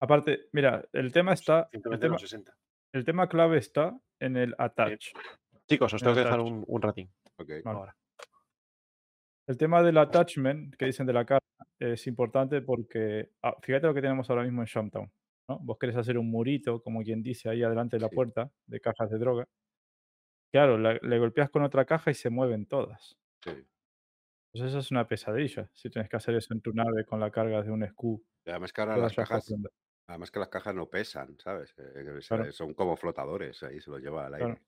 Aparte, 0.00 0.48
mira, 0.50 0.84
el 0.92 1.12
tema 1.12 1.32
está. 1.34 1.68
El 1.70 1.82
120 1.82 1.88
no, 1.90 2.00
tema, 2.00 2.18
60. 2.18 2.58
el 2.92 3.04
tema 3.04 3.28
clave 3.28 3.58
está 3.58 3.96
en 4.18 4.36
el 4.36 4.56
attach. 4.58 5.12
Chicos, 5.68 5.94
os 5.94 6.02
En 6.02 6.06
tengo 6.06 6.14
que 6.16 6.20
el 6.22 6.24
dejar 6.24 6.40
un, 6.40 6.64
un 6.66 6.82
ratín. 6.82 7.08
Ok. 7.36 7.48
Vale. 7.64 7.78
Ahora. 7.78 7.96
El 9.46 9.56
tema 9.56 9.84
del 9.84 9.98
attachment 9.98 10.74
que 10.74 10.86
dicen 10.86 11.06
de 11.06 11.12
la 11.12 11.24
carga 11.24 11.46
es 11.78 12.08
importante 12.08 12.60
porque 12.60 13.30
ah, 13.44 13.54
fíjate 13.62 13.86
lo 13.86 13.94
que 13.94 14.02
tenemos 14.02 14.28
ahora 14.28 14.42
mismo 14.42 14.62
en 14.62 14.66
Shoptown. 14.66 15.12
¿no? 15.48 15.60
Vos 15.60 15.78
querés 15.78 15.94
hacer 15.96 16.18
un 16.18 16.28
murito, 16.28 16.82
como 16.82 17.04
quien 17.04 17.22
dice, 17.22 17.48
ahí 17.50 17.62
adelante 17.62 17.98
de 17.98 18.00
la 18.00 18.08
Sí. 18.08 18.16
puerta 18.16 18.50
de 18.66 18.80
cajas 18.80 19.10
de 19.10 19.18
droga. 19.18 19.46
Claro, 20.56 20.78
la- 20.78 20.98
le 21.02 21.18
golpeas 21.18 21.50
con 21.50 21.62
otra 21.62 21.84
caja 21.84 22.10
y 22.10 22.14
se 22.14 22.30
mueven 22.30 22.66
todas. 22.66 23.16
Sí. 23.44 23.50
Entonces 23.50 24.70
eso 24.70 24.78
es 24.78 24.90
una 24.90 25.06
pesadilla. 25.06 25.68
Si 25.74 25.90
tienes 25.90 26.08
que 26.08 26.16
hacer 26.16 26.34
eso 26.34 26.54
en 26.54 26.60
tu 26.62 26.72
nave 26.72 27.04
con 27.04 27.20
la 27.20 27.30
carga 27.30 27.62
de 27.62 27.70
un 27.70 27.82
SKU. 27.84 28.24
Además 28.46 28.72
que 28.72 28.80
ahora 28.80 28.94
que 28.94 29.00
las 29.02 29.14
cajas, 29.14 29.54
además 30.08 30.30
que 30.30 30.38
las 30.38 30.48
cajas 30.48 30.74
no 30.74 30.88
pesan, 30.88 31.36
¿sabes? 31.38 31.74
Eh, 31.78 31.92
que 32.04 32.18
Claro. 32.26 32.50
Son 32.52 32.72
como 32.74 32.96
flotadores, 32.96 33.62
ahí 33.64 33.80
se 33.80 33.90
los 33.90 34.00
lleva 34.00 34.26
al 34.26 34.34
aire. 34.34 34.46
Claro. 34.46 34.60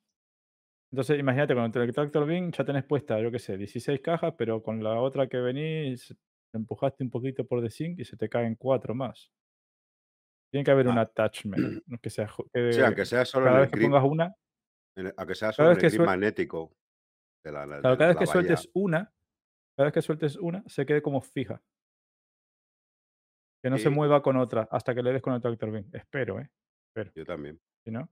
Entonces, 0.93 1.19
imagínate, 1.21 1.55
con 1.55 1.65
el 1.65 1.93
Tractor 1.95 2.27
Beam 2.27 2.51
ya 2.51 2.65
tenés 2.65 2.85
puesta, 2.85 3.19
yo 3.21 3.31
qué 3.31 3.39
sé, 3.39 3.57
16 3.57 4.01
cajas, 4.01 4.35
pero 4.37 4.63
con 4.63 4.83
la 4.83 5.01
otra 5.01 5.27
que 5.29 5.37
venís, 5.39 6.15
empujaste 6.53 7.05
un 7.05 7.11
poquito 7.11 7.47
por 7.47 7.63
the 7.63 7.71
sink 7.71 7.99
y 8.01 8.05
se 8.05 8.17
te 8.17 8.29
caen 8.29 8.57
cuatro 8.57 8.95
más. 8.95 9.31
Tiene 10.51 10.65
que 10.65 10.71
haber 10.71 10.89
un 10.89 10.99
Ah. 10.99 11.03
attachment, 11.03 11.83
no 11.87 11.99
que 12.03 12.11
sea 12.11 12.27
jo- 12.29 12.45
Sí, 12.55 12.79
que 12.79 12.85
aunque 12.85 13.05
sea 13.05 13.25
solo 13.25 13.49
en 13.49 13.55
el 13.55 13.61
vez 13.61 13.71
que 13.71 13.81
pongas 13.81 14.05
una, 14.05 14.35
el- 14.99 15.15
aunque 15.17 15.35
sea 15.35 15.49
vez 15.49 15.83
el 15.83 15.91
que 15.93 15.99
magnético 15.99 16.77
de 17.45 17.53
la, 17.53 17.65
claro, 17.67 17.91
de 17.91 17.97
cada 17.99 18.09
vez 18.09 18.17
que 18.17 18.25
bahía. 18.25 18.33
sueltes 18.33 18.71
una, 18.75 19.13
cada 19.77 19.87
vez 19.87 19.93
que 19.95 20.03
sueltes 20.03 20.37
una, 20.37 20.63
se 20.67 20.85
quede 20.87 21.03
como 21.03 21.21
fija. 21.21 21.63
Que 23.63 23.71
no 23.71 23.77
se 23.79 23.85
Sí. 23.85 23.91
mueva 23.91 24.23
con 24.23 24.37
otra 24.37 24.69
hasta 24.71 24.95
que 24.95 25.03
le 25.03 25.13
des 25.13 25.23
con 25.23 25.35
el 25.35 25.41
Tractor 25.41 25.71
Beam. 25.71 25.87
Espero, 25.93 26.39
¿eh? 26.41 26.49
Espero. 26.91 27.13
Yo 27.15 27.25
también. 27.25 27.61
Si 27.85 27.91
no, 27.91 28.09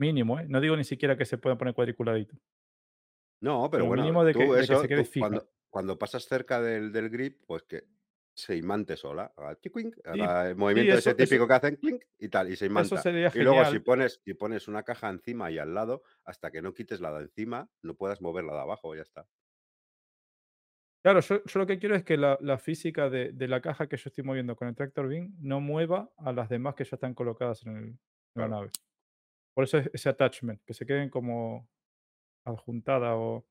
mínimo, 0.00 0.38
¿eh? 0.40 0.46
No 0.48 0.60
digo 0.60 0.76
ni 0.76 0.84
siquiera 0.84 1.16
que 1.16 1.24
se 1.24 1.38
pueda 1.38 1.56
poner 1.56 1.74
cuadriculadito. 1.74 2.36
No, 3.42 3.62
pero 3.70 3.82
Pero 3.82 3.86
bueno, 3.86 4.02
mínimo 4.02 4.24
de 4.24 4.32
tú 4.32 4.38
que- 4.40 4.44
de 4.46 4.54
que 4.56 4.60
eso, 4.60 4.80
se 4.82 4.88
quede 4.88 5.04
tú 5.04 5.10
fija. 5.10 5.28
cuando, 5.28 5.48
cuando 5.70 5.98
pasas 5.98 6.24
cerca 6.24 6.60
del, 6.60 6.90
del 6.92 7.10
grip, 7.10 7.44
pues 7.46 7.62
que 7.64 7.84
se 8.36 8.54
imante 8.56 8.96
sola. 8.96 9.32
el 9.34 10.56
movimiento 10.56 10.90
eso- 10.94 11.10
ese 11.10 11.10
eso- 11.10 11.16
típico 11.16 11.48
que 11.48 11.54
hacen 11.54 11.76
clink 11.76 12.04
y 12.18 12.28
tal, 12.28 12.50
y 12.50 12.56
se 12.56 12.66
imanta. 12.66 13.02
Y 13.34 13.38
luego 13.42 13.64
si 13.64 13.78
pones, 13.80 14.20
si 14.24 14.34
pones 14.34 14.68
una 14.68 14.82
caja 14.82 15.08
encima 15.08 15.50
y 15.50 15.58
al 15.58 15.72
lado, 15.74 16.02
hasta 16.24 16.50
que 16.50 16.60
no 16.62 16.74
quites 16.74 17.00
la 17.00 17.12
de 17.12 17.22
encima, 17.24 17.70
no 17.82 17.94
puedas 17.94 18.20
moverla 18.20 18.52
de 18.52 18.60
abajo, 18.60 18.94
ya 18.94 19.02
está. 19.02 19.26
Claro, 21.02 21.20
yo, 21.20 21.42
yo 21.44 21.60
lo 21.60 21.66
que 21.66 21.78
quiero 21.78 21.94
es 21.94 22.04
que 22.04 22.16
la, 22.16 22.36
la 22.40 22.58
física 22.58 23.08
de, 23.08 23.32
de 23.32 23.48
la 23.48 23.60
caja 23.60 23.88
que 23.88 23.96
yo 23.96 24.08
estoy 24.08 24.24
moviendo 24.24 24.56
con 24.56 24.66
el 24.68 24.74
Tractor 24.74 25.08
Beam 25.08 25.34
no 25.40 25.60
mueva 25.60 26.10
a 26.16 26.32
las 26.32 26.48
demás 26.48 26.74
que 26.74 26.84
ya 26.84 26.96
están 26.96 27.14
colocadas 27.14 27.64
en, 27.64 27.76
el- 27.76 27.84
en 27.84 27.98
Claro. 28.34 28.50
la 28.50 28.56
nave. 28.56 28.70
Por 29.54 29.64
eso 29.64 29.78
es 29.78 29.88
ese 29.94 30.08
attachment, 30.08 30.60
que 30.64 30.74
se 30.74 30.84
queden 30.84 31.08
como 31.08 31.68
adjuntada 32.44 33.16
o 33.16 33.46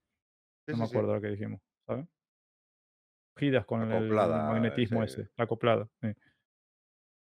Sí, 0.67 0.71
no 0.73 0.75
sí, 0.75 0.81
me 0.81 0.87
sí. 0.87 0.91
acuerdo 0.97 1.15
lo 1.15 1.21
que 1.21 1.27
dijimos, 1.29 1.61
¿sabes? 1.87 2.05
Cogidas 3.35 3.65
con 3.65 3.91
el- 3.91 4.09
magnetismo 4.11 5.05
sí. 5.05 5.21
ese, 5.21 5.29
acoplada. 5.37 5.89
sí. 6.01 6.07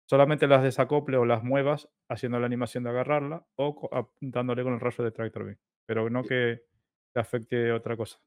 Solamente 0.08 0.46
las 0.46 0.62
desacople 0.62 1.16
o 1.16 1.24
las 1.24 1.42
muevas 1.42 1.88
haciendo 2.08 2.38
la 2.38 2.46
animación 2.46 2.84
de 2.84 2.90
agarrarla 2.90 3.46
o 3.56 3.88
apuntándole 3.92 4.62
con 4.62 4.74
el 4.74 4.80
rayo 4.80 5.04
de 5.04 5.10
Tractor 5.10 5.44
Beam. 5.46 5.58
Pero 5.86 6.10
no 6.10 6.22
que 6.22 6.64
te 7.14 7.20
afecte 7.20 7.72
otra 7.72 7.96
cosa. 7.96 8.20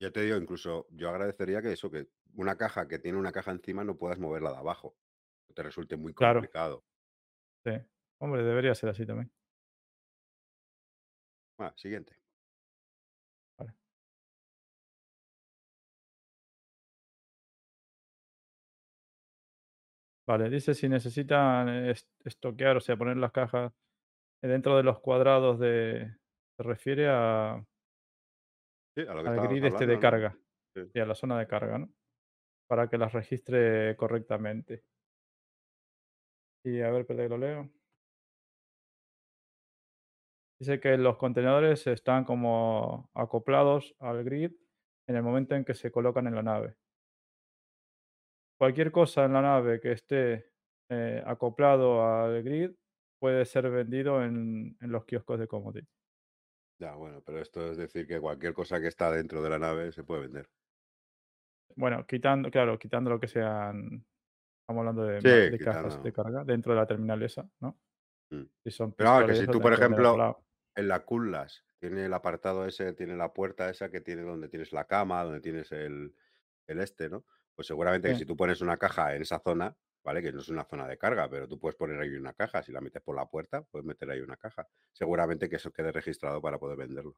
Ya 0.00 0.10
te 0.10 0.20
digo, 0.22 0.36
incluso 0.36 0.86
yo 0.90 1.08
agradecería 1.08 1.62
que 1.62 1.72
eso, 1.72 1.90
que 1.90 2.08
una 2.34 2.56
caja 2.56 2.86
que 2.88 2.98
tiene 2.98 3.18
una 3.18 3.32
caja 3.32 3.52
encima 3.52 3.84
no 3.84 3.96
puedas 3.96 4.18
moverla 4.18 4.50
de 4.50 4.58
abajo. 4.58 4.96
Te 5.54 5.62
resulte 5.62 5.96
muy 5.96 6.12
Claro. 6.12 6.40
complicado. 6.40 6.84
Sí. 7.64 7.72
Hombre, 8.18 8.42
debería 8.42 8.74
ser 8.74 8.90
así 8.90 9.06
también. 9.06 9.32
Ah, 11.58 11.72
siguiente. 11.76 12.19
Vale, 20.30 20.48
dice 20.48 20.74
si 20.74 20.88
necesitan 20.88 21.68
es- 21.68 22.08
estoquear, 22.24 22.76
o 22.76 22.80
sea, 22.80 22.96
poner 22.96 23.16
las 23.16 23.32
cajas 23.32 23.72
dentro 24.40 24.76
de 24.76 24.84
los 24.84 25.00
cuadrados 25.00 25.58
de... 25.58 26.14
Se 26.56 26.62
refiere 26.62 27.08
a, 27.08 27.66
Sí, 28.96 29.00
a 29.08 29.12
lo 29.14 29.24
que 29.24 29.28
al 29.28 29.48
grid 29.48 29.64
este 29.64 29.88
de 29.88 29.98
carga 29.98 30.38
Sí. 30.72 30.82
y 30.94 31.00
a 31.00 31.06
la 31.06 31.16
zona 31.16 31.36
de 31.36 31.48
carga, 31.48 31.78
¿no? 31.78 31.92
Para 32.68 32.88
que 32.88 32.96
las 32.96 33.12
registre 33.12 33.96
correctamente. 33.96 34.84
Y 36.64 36.80
a 36.80 36.92
ver, 36.92 37.00
espera 37.00 37.24
que 37.24 37.28
lo 37.28 37.38
leo. 37.38 37.68
Dice 40.60 40.78
que 40.78 40.96
los 40.96 41.16
contenedores 41.16 41.88
están 41.88 42.24
como 42.24 43.10
acoplados 43.14 43.96
al 43.98 44.22
grid 44.22 44.52
en 45.08 45.16
el 45.16 45.24
momento 45.24 45.56
en 45.56 45.64
que 45.64 45.74
se 45.74 45.90
colocan 45.90 46.28
en 46.28 46.36
la 46.36 46.42
nave. 46.44 46.76
Cualquier 48.60 48.92
cosa 48.92 49.24
en 49.24 49.32
la 49.32 49.42
nave 49.42 49.80
que 49.80 49.92
esté 49.92 50.52
eh, 50.88 51.22
acoplado 51.26 52.04
al 52.06 52.42
grid 52.44 52.72
puede 53.18 53.44
ser 53.44 53.70
vendido 53.70 54.22
en, 54.22 54.76
en 54.80 54.92
los 54.92 55.04
kioscos 55.04 55.38
de 55.40 55.48
commodity. 55.48 55.88
Ya, 56.80 56.96
bueno, 56.96 57.22
pero 57.22 57.40
esto 57.40 57.70
es 57.70 57.76
decir 57.76 58.08
que 58.08 58.18
cualquier 58.20 58.54
cosa 58.54 58.80
que 58.80 58.88
está 58.88 59.12
dentro 59.12 59.40
de 59.40 59.50
la 59.50 59.58
nave 59.60 59.92
se 59.92 60.02
puede 60.02 60.22
vender. 60.22 60.50
Bueno, 61.76 62.06
quitando, 62.06 62.50
claro, 62.50 62.78
quitando 62.78 63.10
lo 63.10 63.20
que 63.20 63.28
sean, 63.28 64.04
estamos 64.60 64.80
hablando 64.80 65.04
de, 65.04 65.22
Sí, 65.22 65.28
ma- 65.28 65.40
de 65.44 65.60
cajas 65.60 66.02
de 66.02 66.12
carga 66.12 66.44
dentro 66.44 66.72
de 66.74 66.80
la 66.80 66.86
terminal 66.86 67.22
esa, 67.22 67.48
¿no? 67.60 67.80
Mm. 68.30 68.44
Si 68.64 68.70
son 68.72 68.92
Pero 68.96 69.26
que 69.26 69.34
si 69.34 69.48
tú, 69.48 69.60
por 69.60 69.72
ejemplo. 69.72 70.44
En 70.76 70.88
la 70.88 71.04
Cullas 71.04 71.64
tiene 71.80 72.06
el 72.06 72.14
apartado 72.14 72.64
ese, 72.66 72.92
tiene 72.92 73.16
la 73.16 73.32
puerta 73.32 73.68
esa 73.70 73.90
que 73.90 74.00
tiene 74.00 74.22
donde 74.22 74.48
tienes 74.48 74.72
la 74.72 74.86
cama, 74.86 75.24
donde 75.24 75.40
tienes 75.40 75.72
el, 75.72 76.14
el 76.66 76.80
este, 76.80 77.08
¿no? 77.10 77.26
Pues 77.60 77.66
seguramente 77.66 78.08
que 78.08 78.14
si 78.14 78.24
tú 78.24 78.34
pones 78.38 78.62
una 78.62 78.78
caja 78.78 79.14
en 79.14 79.20
esa 79.20 79.38
zona, 79.38 79.76
¿vale? 80.02 80.22
Que 80.22 80.32
no 80.32 80.40
es 80.40 80.48
una 80.48 80.64
zona 80.64 80.88
de 80.88 80.96
carga, 80.96 81.28
pero 81.28 81.46
tú 81.46 81.58
puedes 81.60 81.76
poner 81.76 82.00
ahí 82.00 82.08
una 82.14 82.32
caja. 82.32 82.62
Si 82.62 82.72
la 82.72 82.80
metes 82.80 83.02
por 83.02 83.14
la 83.14 83.26
puerta, 83.28 83.60
puedes 83.64 83.84
meter 83.84 84.10
ahí 84.10 84.20
una 84.20 84.38
caja. 84.38 84.66
Seguramente 84.92 85.46
que 85.50 85.56
eso 85.56 85.70
quede 85.70 85.92
registrado 85.92 86.40
para 86.40 86.58
poder 86.58 86.78
venderlo. 86.78 87.16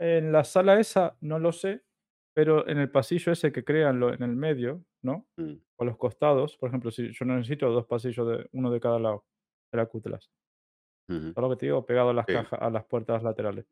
En 0.00 0.32
la 0.32 0.42
sala 0.44 0.78
esa 0.80 1.16
no 1.20 1.38
lo 1.38 1.52
sé, 1.52 1.84
pero 2.34 2.68
en 2.68 2.78
el 2.78 2.90
pasillo 2.90 3.32
ese 3.32 3.52
que 3.52 3.64
crean 3.64 4.00
lo- 4.00 4.12
en 4.12 4.22
el 4.22 4.34
medio, 4.36 4.84
¿no? 5.02 5.28
Mm, 5.38 5.60
O 5.76 5.82
a 5.84 5.86
los 5.86 5.96
costados, 5.96 6.56
por 6.56 6.68
ejemplo, 6.68 6.90
si 6.90 7.12
yo 7.12 7.24
necesito 7.24 7.70
dos 7.70 7.86
pasillos, 7.86 8.26
de, 8.28 8.48
uno 8.52 8.70
de 8.72 8.80
cada 8.80 8.98
lado 8.98 9.24
de 9.72 9.76
la 9.78 9.86
Qtlas. 9.86 10.30
ujú. 11.08 11.34
¿Sabes 11.34 11.48
lo 11.48 11.50
que 11.50 11.56
te 11.60 11.66
digo? 11.66 11.86
Pegado 11.86 12.10
a 12.10 12.14
las 12.14 12.26
Sí. 12.26 12.32
cajas, 12.32 12.60
a 12.60 12.70
las 12.70 12.84
puertas 12.84 13.22
laterales. 13.22 13.66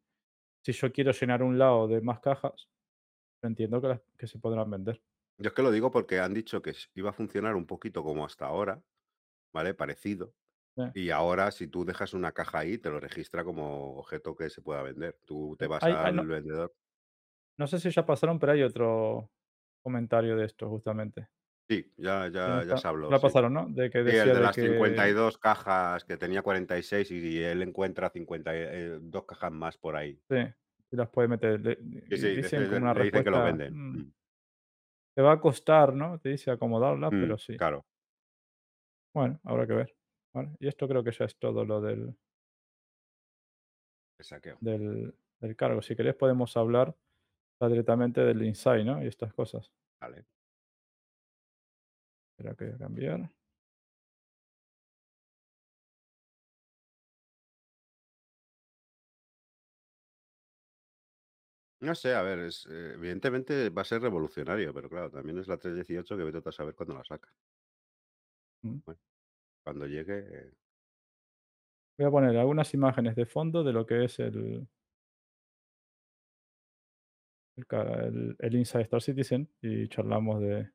Si 0.64 0.72
yo 0.72 0.92
quiero 0.92 1.12
llenar 1.12 1.42
un 1.42 1.58
lado 1.58 1.88
de 1.88 2.00
más 2.02 2.20
cajas, 2.20 2.68
entiendo 3.42 3.80
que, 3.82 3.88
las- 3.88 4.02
que 4.18 4.26
se 4.28 4.38
podrán 4.40 4.70
vender. 4.70 5.02
Yo 5.38 5.48
es 5.48 5.54
que 5.54 5.62
lo 5.62 5.70
digo 5.70 5.90
porque 5.90 6.18
han 6.20 6.32
dicho 6.34 6.62
que 6.62 6.74
iba 6.94 7.10
a 7.10 7.12
funcionar 7.12 7.56
un 7.56 7.66
poquito 7.66 8.02
como 8.02 8.24
hasta 8.24 8.46
ahora, 8.46 8.82
¿vale? 9.52 9.74
Parecido. 9.74 10.34
Eh, 10.78 10.92
Y 10.94 11.10
ahora, 11.10 11.50
si 11.52 11.68
tú 11.68 11.84
dejas 11.86 12.14
una 12.14 12.32
caja 12.32 12.60
ahí, 12.60 12.78
te 12.78 12.90
lo 12.90 13.00
registra 13.00 13.44
como 13.44 13.98
objeto 13.98 14.36
que 14.36 14.50
se 14.50 14.62
pueda 14.62 14.82
vender. 14.82 15.20
Tú 15.26 15.56
te 15.58 15.66
eh, 15.66 15.68
vas 15.68 15.86
hay- 15.86 15.98
hay- 16.02 16.12
al 16.12 16.26
no, 16.26 16.26
vendedor. 16.26 16.74
no 17.58 17.66
sé 17.66 17.78
si 17.80 17.90
ya 17.90 18.04
pasaron, 18.06 18.38
pero 18.38 18.52
hay 18.52 18.62
otro 18.62 19.30
comentario 19.82 20.36
de 20.36 20.46
esto 20.46 20.68
justamente. 20.68 21.28
Sí, 21.68 21.92
ya, 21.96 22.28
ya, 22.28 22.62
ya 22.64 22.76
está- 22.76 22.76
se 22.76 22.86
habló, 22.86 23.12
la 23.12 23.20
sí. 23.24 23.30
pasaron, 23.30 23.52
¿no? 23.54 23.68
De 23.68 23.90
que 23.90 24.02
Sí, 24.04 24.12
el 24.16 24.30
decía 24.30 24.34
de 24.34 24.40
de 24.40 24.40
las 24.40 24.58
que 24.58 24.60
52 24.60 25.38
cajas, 25.38 26.04
que 26.04 26.16
tenía 26.18 26.42
46 26.42 27.10
y 27.12 27.42
él 27.42 27.62
encuentra 27.62 28.10
52 28.10 29.24
cajas 29.26 29.52
más 29.52 29.78
por 29.78 29.96
ahí. 29.96 30.22
sí, 30.28 30.36
sí 30.90 30.96
las 30.96 31.08
puede 31.10 31.28
meter. 31.28 31.60
Le- 31.60 31.78
Sí, 32.08 32.16
sí, 32.18 32.28
dicen 32.30 32.64
como 32.66 32.76
una 32.76 32.94
le 32.94 33.04
dicen 33.04 33.24
que 33.24 33.30
lo 33.30 33.42
respuesta, 33.42 33.42
venden. 33.42 33.80
"Mm, 33.90 33.92
Mm, 33.92 34.10
te 35.16 35.22
va 35.22 35.32
a 35.32 35.40
costar, 35.40 35.94
¿no? 35.94 36.18
Te 36.18 36.28
dice 36.28 36.50
acomodarlas, 36.50 37.10
mm, 37.10 37.20
pero 37.22 37.38
sí. 37.38 37.56
Claro, 37.56 37.86
Bueno, 39.14 39.40
habrá 39.44 39.66
que 39.66 39.72
ver. 39.72 39.96
¿vale? 40.34 40.50
Y 40.60 40.68
esto 40.68 40.86
creo 40.86 41.02
que 41.02 41.10
ya 41.12 41.24
es 41.24 41.38
todo 41.38 41.64
lo 41.64 41.80
del, 41.80 42.14
el 44.18 44.24
saqueo. 44.24 44.58
del, 44.60 45.14
del 45.40 45.56
cargo. 45.56 45.80
Si 45.80 45.96
querés 45.96 46.14
podemos 46.14 46.54
hablar 46.56 46.94
directamente 47.60 48.20
del 48.20 48.42
insight, 48.42 48.84
¿no? 48.84 49.02
Y 49.02 49.06
estas 49.06 49.32
cosas. 49.32 49.72
Vale. 50.00 50.26
Espera 52.32 52.54
que 52.54 52.64
voy 52.66 52.74
a 52.74 52.78
cambiar. 52.78 53.30
No 61.80 61.94
sé, 61.94 62.14
a 62.14 62.22
ver, 62.22 62.38
es, 62.40 62.66
eh, 62.70 62.92
evidentemente 62.94 63.68
va 63.70 63.82
a 63.82 63.84
ser 63.84 64.00
revolucionario, 64.02 64.72
pero 64.72 64.88
claro, 64.88 65.10
también 65.10 65.38
es 65.38 65.46
la 65.48 65.58
318 65.58 66.16
que 66.16 66.24
vete 66.24 66.40
tú 66.40 66.48
a 66.48 66.52
saber 66.52 66.74
cuándo 66.74 66.94
la 66.94 67.04
saca. 67.04 67.28
Mm. 68.62 68.78
Cuando 69.64 69.86
llegue, 69.86 70.18
eh, 70.18 70.52
Voy 71.98 72.06
a 72.06 72.10
poner 72.10 72.36
algunas 72.36 72.72
imágenes 72.74 73.16
de 73.16 73.26
fondo 73.26 73.64
de 73.64 73.72
lo 73.72 73.86
que 73.86 74.04
es 74.04 74.18
el, 74.18 74.68
el, 77.56 77.66
ca- 77.66 78.04
el, 78.04 78.36
el 78.38 78.54
Inside 78.54 78.82
Star 78.84 79.02
Citizen 79.02 79.50
y 79.62 79.88
charlamos 79.88 80.40
de, 80.40 80.70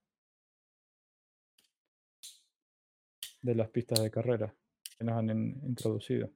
de 3.41 3.53
las 3.55 3.69
pistas 3.69 4.01
de 4.01 4.09
carrera 4.09 4.55
que 4.97 5.03
nos 5.03 5.15
han 5.17 5.29
in- 5.29 5.61
introducido. 5.63 6.31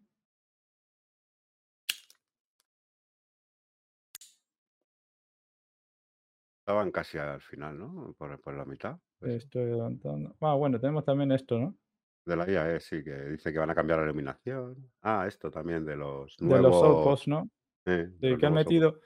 Estaban 6.65 6.89
casi 6.91 7.19
al 7.19 7.41
final, 7.41 7.77
¿no? 7.77 8.15
Por, 8.17 8.41
por 8.41 8.55
la 8.55 8.65
mitad. 8.65 8.97
Estoy 9.21 9.61
adelantando. 9.63 10.35
Ah, 10.41 10.55
bueno, 10.55 10.79
tenemos 10.79 11.05
también 11.05 11.31
esto, 11.31 11.59
¿no? 11.59 11.77
De 12.25 12.35
la 12.35 12.49
IAE, 12.49 12.79
sí, 12.79 13.03
que 13.03 13.13
dice 13.25 13.53
que 13.53 13.59
van 13.59 13.69
a 13.69 13.75
cambiar 13.75 13.99
la 13.99 14.05
iluminación. 14.05 14.91
Ah, 15.03 15.25
esto 15.27 15.51
también 15.51 15.85
de 15.85 15.95
los 15.95 16.35
De 16.39 16.47
los 16.47 16.61
nuevos. 16.61 16.83
outposts, 16.83 17.27
¿no? 17.27 17.47
eh, 17.85 18.07
de 18.17 18.29
los 18.31 18.39
que 18.39 18.45
han 18.47 18.53
nuevos 18.53 18.65
metido. 18.65 18.99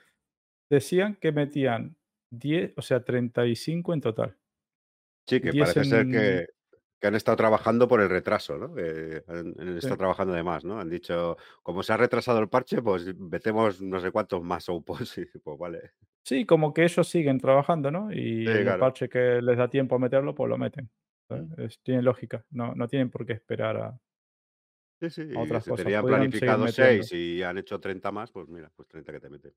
Decían 0.69 1.15
que 1.15 1.33
metían 1.33 1.97
10, 2.31 2.75
o 2.77 2.81
sea, 2.81 3.03
35 3.03 3.93
en 3.93 4.01
total. 4.01 4.37
Sí, 5.27 5.41
que 5.41 5.51
10 5.51 5.65
parece 5.73 5.83
ser 5.89 5.99
en. 6.05 6.11
que, 6.11 6.47
que 7.01 7.07
han 7.07 7.15
estado 7.15 7.35
trabajando 7.35 7.89
por 7.89 7.99
el 7.99 8.07
retraso, 8.09 8.57
¿no? 8.57 8.73
Que 8.73 9.21
han, 9.27 9.53
han 9.59 9.77
estado 9.77 9.97
trabajando 9.97 10.33
de 10.33 10.43
más, 10.43 10.63
¿no? 10.63 10.79
Han 10.79 10.89
dicho, 10.89 11.35
como 11.61 11.83
se 11.83 11.91
ha 11.91 11.97
retrasado 11.97 12.39
el 12.39 12.47
parche, 12.47 12.81
pues 12.81 13.13
metemos 13.17 13.81
no 13.81 13.99
sé 13.99 14.11
cuántos 14.11 14.41
más 14.43 14.69
outposts. 14.69 15.17
Y 15.35 15.39
pues 15.39 15.57
vale. 15.59 15.91
Sí, 16.29 16.45
como 16.45 16.75
que 16.75 16.83
ellos 16.83 17.07
siguen 17.07 17.39
trabajando, 17.39 17.89
¿no? 17.89 18.11
Y 18.11 18.45
Sí, 18.45 18.51
el 18.51 18.61
claro. 18.63 18.79
parche 18.81 19.09
que 19.09 19.41
les 19.41 19.57
da 19.57 19.67
tiempo 19.67 19.95
a 19.95 19.99
meterlo, 19.99 20.35
pues 20.35 20.47
lo 20.47 20.59
meten. 20.59 20.87
Es- 21.57 21.79
tiene 21.81 22.03
lógica. 22.03 22.45
No, 22.51 22.75
no 22.75 22.87
tienen 22.87 23.09
por 23.09 23.25
qué 23.25 23.33
esperar 23.33 23.77
a, 23.77 23.99
Sí, 25.01 25.09
sí, 25.09 25.21
a 25.35 25.39
otras 25.39 25.63
se 25.63 25.71
cosas. 25.71 25.85
tenían 25.85 26.05
planificado 26.05 26.65
metiendo. 26.65 27.03
6 27.03 27.13
y 27.13 27.41
han 27.41 27.57
hecho 27.57 27.79
30 27.79 28.11
más, 28.11 28.31
pues 28.31 28.47
mira, 28.47 28.71
pues 28.75 28.87
30 28.87 29.11
que 29.11 29.19
te 29.19 29.29
meten. 29.29 29.53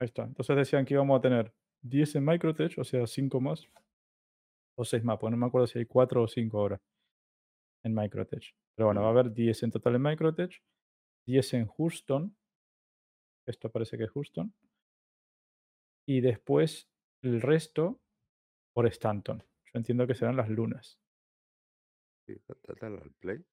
Ahí 0.00 0.06
está. 0.06 0.22
Entonces 0.22 0.56
decían 0.56 0.84
que 0.84 0.94
íbamos 0.94 1.18
a 1.18 1.22
tener 1.22 1.52
10 1.82 2.14
en 2.14 2.24
Microtech, 2.24 2.78
o 2.78 2.84
sea, 2.84 3.06
5 3.08 3.40
más. 3.40 3.66
O 4.78 4.84
6 4.84 5.02
más, 5.02 5.18
pues 5.18 5.32
no 5.32 5.36
me 5.36 5.46
acuerdo 5.46 5.66
si 5.66 5.80
hay 5.80 5.86
4 5.86 6.22
o 6.22 6.28
5 6.28 6.60
ahora 6.60 6.80
en 7.84 7.92
Microtech. 7.92 8.54
Pero 8.76 8.86
bueno, 8.86 9.00
va 9.02 9.08
a 9.08 9.10
haber 9.10 9.32
10 9.32 9.62
en 9.64 9.70
total 9.72 9.96
en 9.96 10.02
Microtech, 10.02 10.62
10 11.26 11.54
en 11.54 11.66
Houston. 11.66 12.36
Esto 13.46 13.68
parece 13.70 13.98
que 13.98 14.04
es 14.04 14.10
Houston. 14.10 14.52
Y 16.06 16.20
después 16.20 16.88
el 17.22 17.40
resto 17.40 18.00
por 18.74 18.86
Stanton. 18.86 19.38
Yo 19.64 19.72
entiendo 19.78 20.06
que 20.06 20.14
serán 20.14 20.36
las 20.36 20.48
lunas. 20.48 20.98
Sí, 22.26 22.34
da- 22.46 22.56
da- 22.62 22.74
dale 22.80 22.98
al 23.02 23.12
play. 23.12 23.44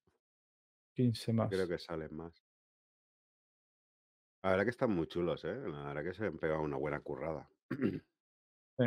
15 0.94 1.26
que 1.26 1.32
más. 1.32 1.48
Creo 1.50 1.68
que 1.68 1.78
salen 1.78 2.14
más. 2.14 2.44
La 4.44 4.50
verdad 4.50 4.64
que 4.64 4.70
están 4.70 4.90
muy 4.90 5.06
chulos, 5.06 5.44
¿eh? 5.44 5.54
La 5.54 5.84
verdad 5.84 6.02
que 6.04 6.14
se 6.14 6.26
han 6.26 6.38
pegado 6.38 6.62
una 6.62 6.76
buena 6.76 7.00
currada. 7.00 7.48
Sí. 8.78 8.86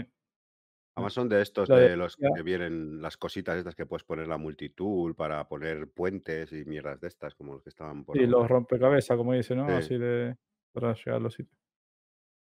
Además 0.97 1.13
son 1.13 1.29
de 1.29 1.41
estos 1.41 1.69
de- 1.69 1.89
de 1.89 1.95
los 1.97 2.15
que 2.17 2.41
vienen 2.41 3.01
las 3.01 3.17
cositas 3.17 3.57
estas 3.57 3.75
que 3.75 3.85
puedes 3.85 4.03
poner 4.03 4.27
la 4.27 4.37
multitool 4.37 5.15
para 5.15 5.47
poner 5.47 5.91
puentes 5.91 6.51
y 6.53 6.65
mierdas 6.65 6.99
de 7.01 7.07
estas, 7.07 7.35
como 7.35 7.53
los 7.53 7.63
que 7.63 7.69
estaban 7.69 8.03
por 8.03 8.15
Sí, 8.17 8.23
ahora. 8.23 8.31
los 8.31 8.47
rompecabezas, 8.49 9.15
como 9.17 9.33
dice, 9.33 9.55
¿no? 9.55 9.67
Sí. 9.67 9.73
Así 9.73 9.97
de 9.97 10.37
para 10.71 10.93
llegar 10.93 11.15
a 11.15 11.19
los 11.19 11.33
sitios. 11.35 11.55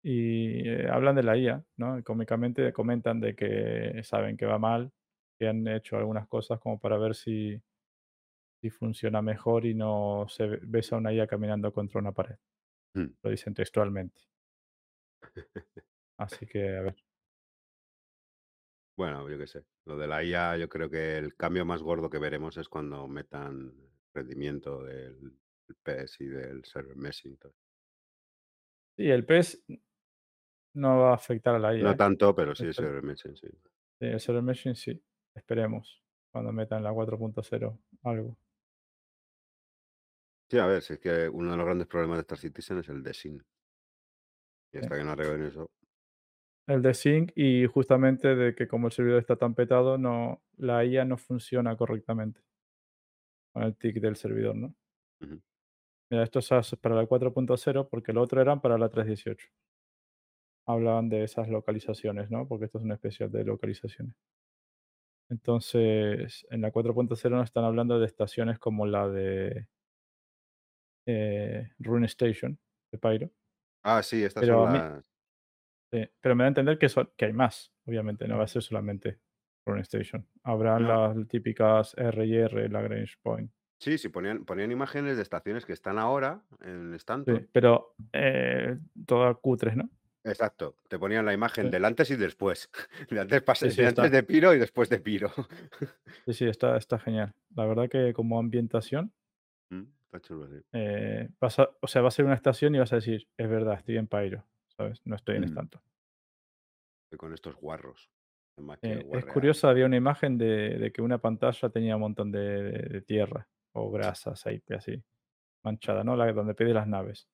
Y 0.03 0.69
eh, 0.69 0.89
hablan 0.91 1.16
de 1.16 1.23
la 1.25 1.37
IA, 1.37 1.65
¿no? 1.77 1.99
Y 1.99 2.03
cómicamente 2.03 2.73
comentan 2.73 3.20
de 3.20 3.35
que 3.35 4.01
saben 4.05 4.37
que 4.37 4.47
va 4.47 4.59
mal, 4.59 4.93
que 5.39 5.49
han 5.49 5.66
hecho 5.69 5.97
algunas 5.97 6.29
cosas 6.29 6.61
como 6.61 6.79
para 6.81 6.99
ver 6.99 7.15
si, 7.15 7.61
si 8.61 8.70
funciona 8.70 9.20
mejor 9.23 9.66
y 9.66 9.75
no 9.75 10.27
se 10.29 10.47
ve- 10.47 10.61
ves 10.62 10.93
a 10.93 10.97
una 10.97 11.12
IA 11.12 11.27
caminando 11.27 11.73
contra 11.73 12.01
una 12.01 12.12
pared. 12.12 12.37
Mm. 12.97 13.15
Lo 13.23 13.31
dicen 13.31 13.55
textualmente. 13.55 14.23
Así 16.16 16.47
que, 16.47 16.77
a 16.77 16.83
ver. 16.83 16.97
Bueno, 18.97 19.29
yo 19.31 19.39
qué 19.39 19.47
sé. 19.47 19.65
Lo 19.87 19.97
de 19.97 20.07
la 20.07 20.23
IA, 20.25 20.57
yo 20.59 20.69
creo 20.69 20.91
que 20.91 21.16
el 21.16 21.37
cambio 21.37 21.65
más 21.65 21.83
gordo 21.83 22.11
que 22.11 22.19
veremos 22.19 22.57
es 22.59 22.69
cuando 22.69 23.07
metan 23.09 23.73
rendimiento 24.12 24.83
del 24.85 25.39
PS 25.83 26.23
y 26.25 26.27
del 26.27 26.65
server 26.65 26.97
meshing. 26.97 27.39
Sí, 28.97 29.09
el 29.11 29.25
PES 29.25 29.62
no 30.78 30.98
va 31.00 31.10
a 31.12 31.14
afectar 31.14 31.55
a 31.55 31.59
la 31.59 31.76
IA. 31.76 31.82
No 31.86 31.96
tanto, 31.96 32.34
pero 32.36 32.55
sí 32.55 32.66
el 32.66 32.74
Espero. 32.74 32.74
server 32.74 33.02
meshing, 33.02 33.34
sí. 33.36 33.48
Sí, 34.00 34.06
el 34.06 34.20
server 34.20 34.42
meshing 34.42 34.74
sí. 34.76 35.05
Esperemos. 35.34 36.02
Cuando 36.32 36.52
metan 36.52 36.82
la 36.84 36.92
4.0 36.92 37.80
algo. 38.02 38.38
Sí, 40.50 40.59
a 40.59 40.66
ver, 40.66 40.82
si 40.82 40.94
es 40.94 40.98
que 40.98 41.28
uno 41.28 41.50
de 41.52 41.56
los 41.59 41.66
grandes 41.66 41.86
problemas 41.88 42.16
de 42.18 42.20
Star 42.22 42.38
Citizen 42.38 42.78
es 42.78 42.88
el 42.88 43.02
desync. 43.02 43.42
Y 44.72 44.78
Sí. 44.78 44.78
hasta 44.78 44.96
que 44.96 45.05
no 45.05 45.10
arreglen 45.12 45.42
eso. 45.46 45.68
El 46.68 46.82
de 46.82 46.92
sync 46.94 47.32
y 47.34 47.66
justamente 47.66 48.34
de 48.36 48.55
que 48.55 48.68
como 48.68 48.86
el 48.86 48.92
servidor 48.92 49.18
está 49.20 49.36
tan 49.36 49.55
petado, 49.55 49.98
no, 49.98 50.42
la 50.56 50.84
IA 50.84 51.05
no 51.05 51.16
funciona 51.16 51.76
correctamente 51.76 52.40
con 53.55 53.62
el 53.62 53.76
tick 53.76 54.00
del 54.00 54.16
servidor, 54.16 54.56
¿no? 54.56 54.74
Ujú. 55.20 55.40
Mira, 56.10 56.22
esto 56.24 56.38
es 56.40 56.48
para 56.80 56.94
la 56.94 57.06
4.0 57.06 57.88
porque 57.88 58.12
lo 58.12 58.22
otro 58.22 58.40
eran 58.42 58.60
para 58.60 58.76
la 58.78 58.88
3.18. 58.90 59.48
Hablaban 60.69 61.09
de 61.09 61.24
esas 61.24 61.49
localizaciones, 61.49 62.31
¿no? 62.31 62.47
Porque 62.47 62.66
esto 62.66 62.78
es 62.78 62.85
una 62.85 62.95
especial 62.95 63.32
de 63.32 63.43
localizaciones. 63.45 64.15
Entonces, 65.31 66.47
en 66.51 66.61
la 66.61 66.70
4.0 66.73 67.31
nos 67.36 67.45
están 67.45 67.65
hablando 67.65 67.99
de 67.99 68.07
estaciones 68.07 68.59
como 68.59 68.86
la 68.86 69.09
de 69.09 69.66
eh, 71.07 71.70
Rune 71.78 72.07
Station 72.07 72.59
de 72.93 72.99
Pyro. 72.99 73.31
Ah, 73.82 74.03
sí, 74.03 74.23
estas 74.23 74.43
Pero 74.43 74.65
son 74.65 74.73
mí- 74.73 74.78
las. 74.78 75.11
Sí, 75.90 76.07
pero 76.20 76.36
me 76.36 76.43
da 76.45 76.47
a 76.47 76.49
entender 76.49 76.78
que, 76.78 76.89
son- 76.90 77.11
que 77.16 77.24
hay 77.27 77.32
más, 77.32 77.73
obviamente, 77.86 78.28
no 78.28 78.36
va 78.36 78.45
a 78.45 78.49
ser 78.49 78.62
solamente 78.62 79.19
Rune 79.66 79.81
Station. 79.82 80.27
Habrán 80.43 80.82
No. 80.82 81.15
las 81.15 81.28
típicas 81.28 81.95
R&R, 81.97 82.69
Lagrange 82.69 83.15
Point. 83.23 83.51
Sí, 83.81 83.97
sí, 83.97 84.09
ponían, 84.11 84.45
ponían 84.45 84.70
imágenes 84.73 85.16
de 85.16 85.23
estaciones 85.23 85.65
que 85.65 85.73
están 85.73 85.99
ahora 85.99 86.43
en 86.61 86.90
Sí, 86.90 86.97
Stanton. 86.97 87.49
pero 87.53 87.95
eh, 88.12 88.77
todas 89.07 89.36
cutres, 89.39 89.77
¿no? 89.77 89.89
Exacto. 90.24 90.77
Te 90.89 90.99
ponían 90.99 91.24
la 91.24 91.32
imagen 91.32 91.66
Sí. 91.66 91.70
del 91.70 91.85
antes 91.85 92.11
y 92.11 92.16
después. 92.16 92.70
De 93.11 93.20
antes, 93.20 93.45
pas- 93.45 93.57
Sí, 93.59 93.70
sí, 93.70 93.82
de 93.82 93.89
antes 93.89 94.11
de 94.11 94.23
Piro 94.23 94.53
y 94.55 94.59
después 94.59 94.89
de 94.89 95.01
Piro. 95.01 95.31
Sí, 96.27 96.32
sí, 96.35 96.45
está, 96.47 96.77
está 96.77 96.99
genial. 96.99 97.35
La 97.55 97.66
verdad 97.66 97.89
que 97.89 98.12
como 98.12 98.39
ambientación, 98.39 99.12
Mm, 99.70 99.85
Está 100.07 100.20
chulo, 100.20 100.49
eh, 100.73 101.28
vas 101.39 101.59
a- 101.59 101.69
o 101.82 101.86
sea, 101.86 102.01
va 102.01 102.09
a 102.09 102.11
ser 102.11 102.24
una 102.24 102.35
estación 102.35 102.74
y 102.74 102.78
vas 102.78 102.90
a 102.95 102.97
decir, 102.97 103.28
es 103.36 103.49
verdad, 103.51 103.74
estoy 103.74 103.99
en 103.99 104.07
Pyro, 104.07 104.47
¿sabes? 104.69 105.03
No 105.05 105.15
estoy 105.16 105.36
en 105.36 105.43
Mm. 105.43 105.59
Estoy 107.05 107.19
con 107.19 107.35
estos 107.35 107.55
guarros. 107.57 108.11
Eh, 108.82 109.07
es 109.12 109.24
curioso, 109.27 109.69
había 109.69 109.85
una 109.86 109.97
imagen 109.97 110.36
de, 110.39 110.78
de 110.78 110.90
que 110.93 111.01
una 111.03 111.19
pantalla 111.19 111.69
tenía 111.69 111.95
un 111.97 112.01
montón 112.01 112.32
de 112.32 113.03
tierra 113.07 113.47
o 113.73 113.90
grasa, 113.90 114.31
aceite 114.32 114.74
así, 114.74 115.01
manchada, 115.62 116.03
¿no? 116.03 116.16
La 116.16 116.32
donde 116.32 116.55
pide 116.55 116.73
las 116.74 116.89
naves. 116.89 117.28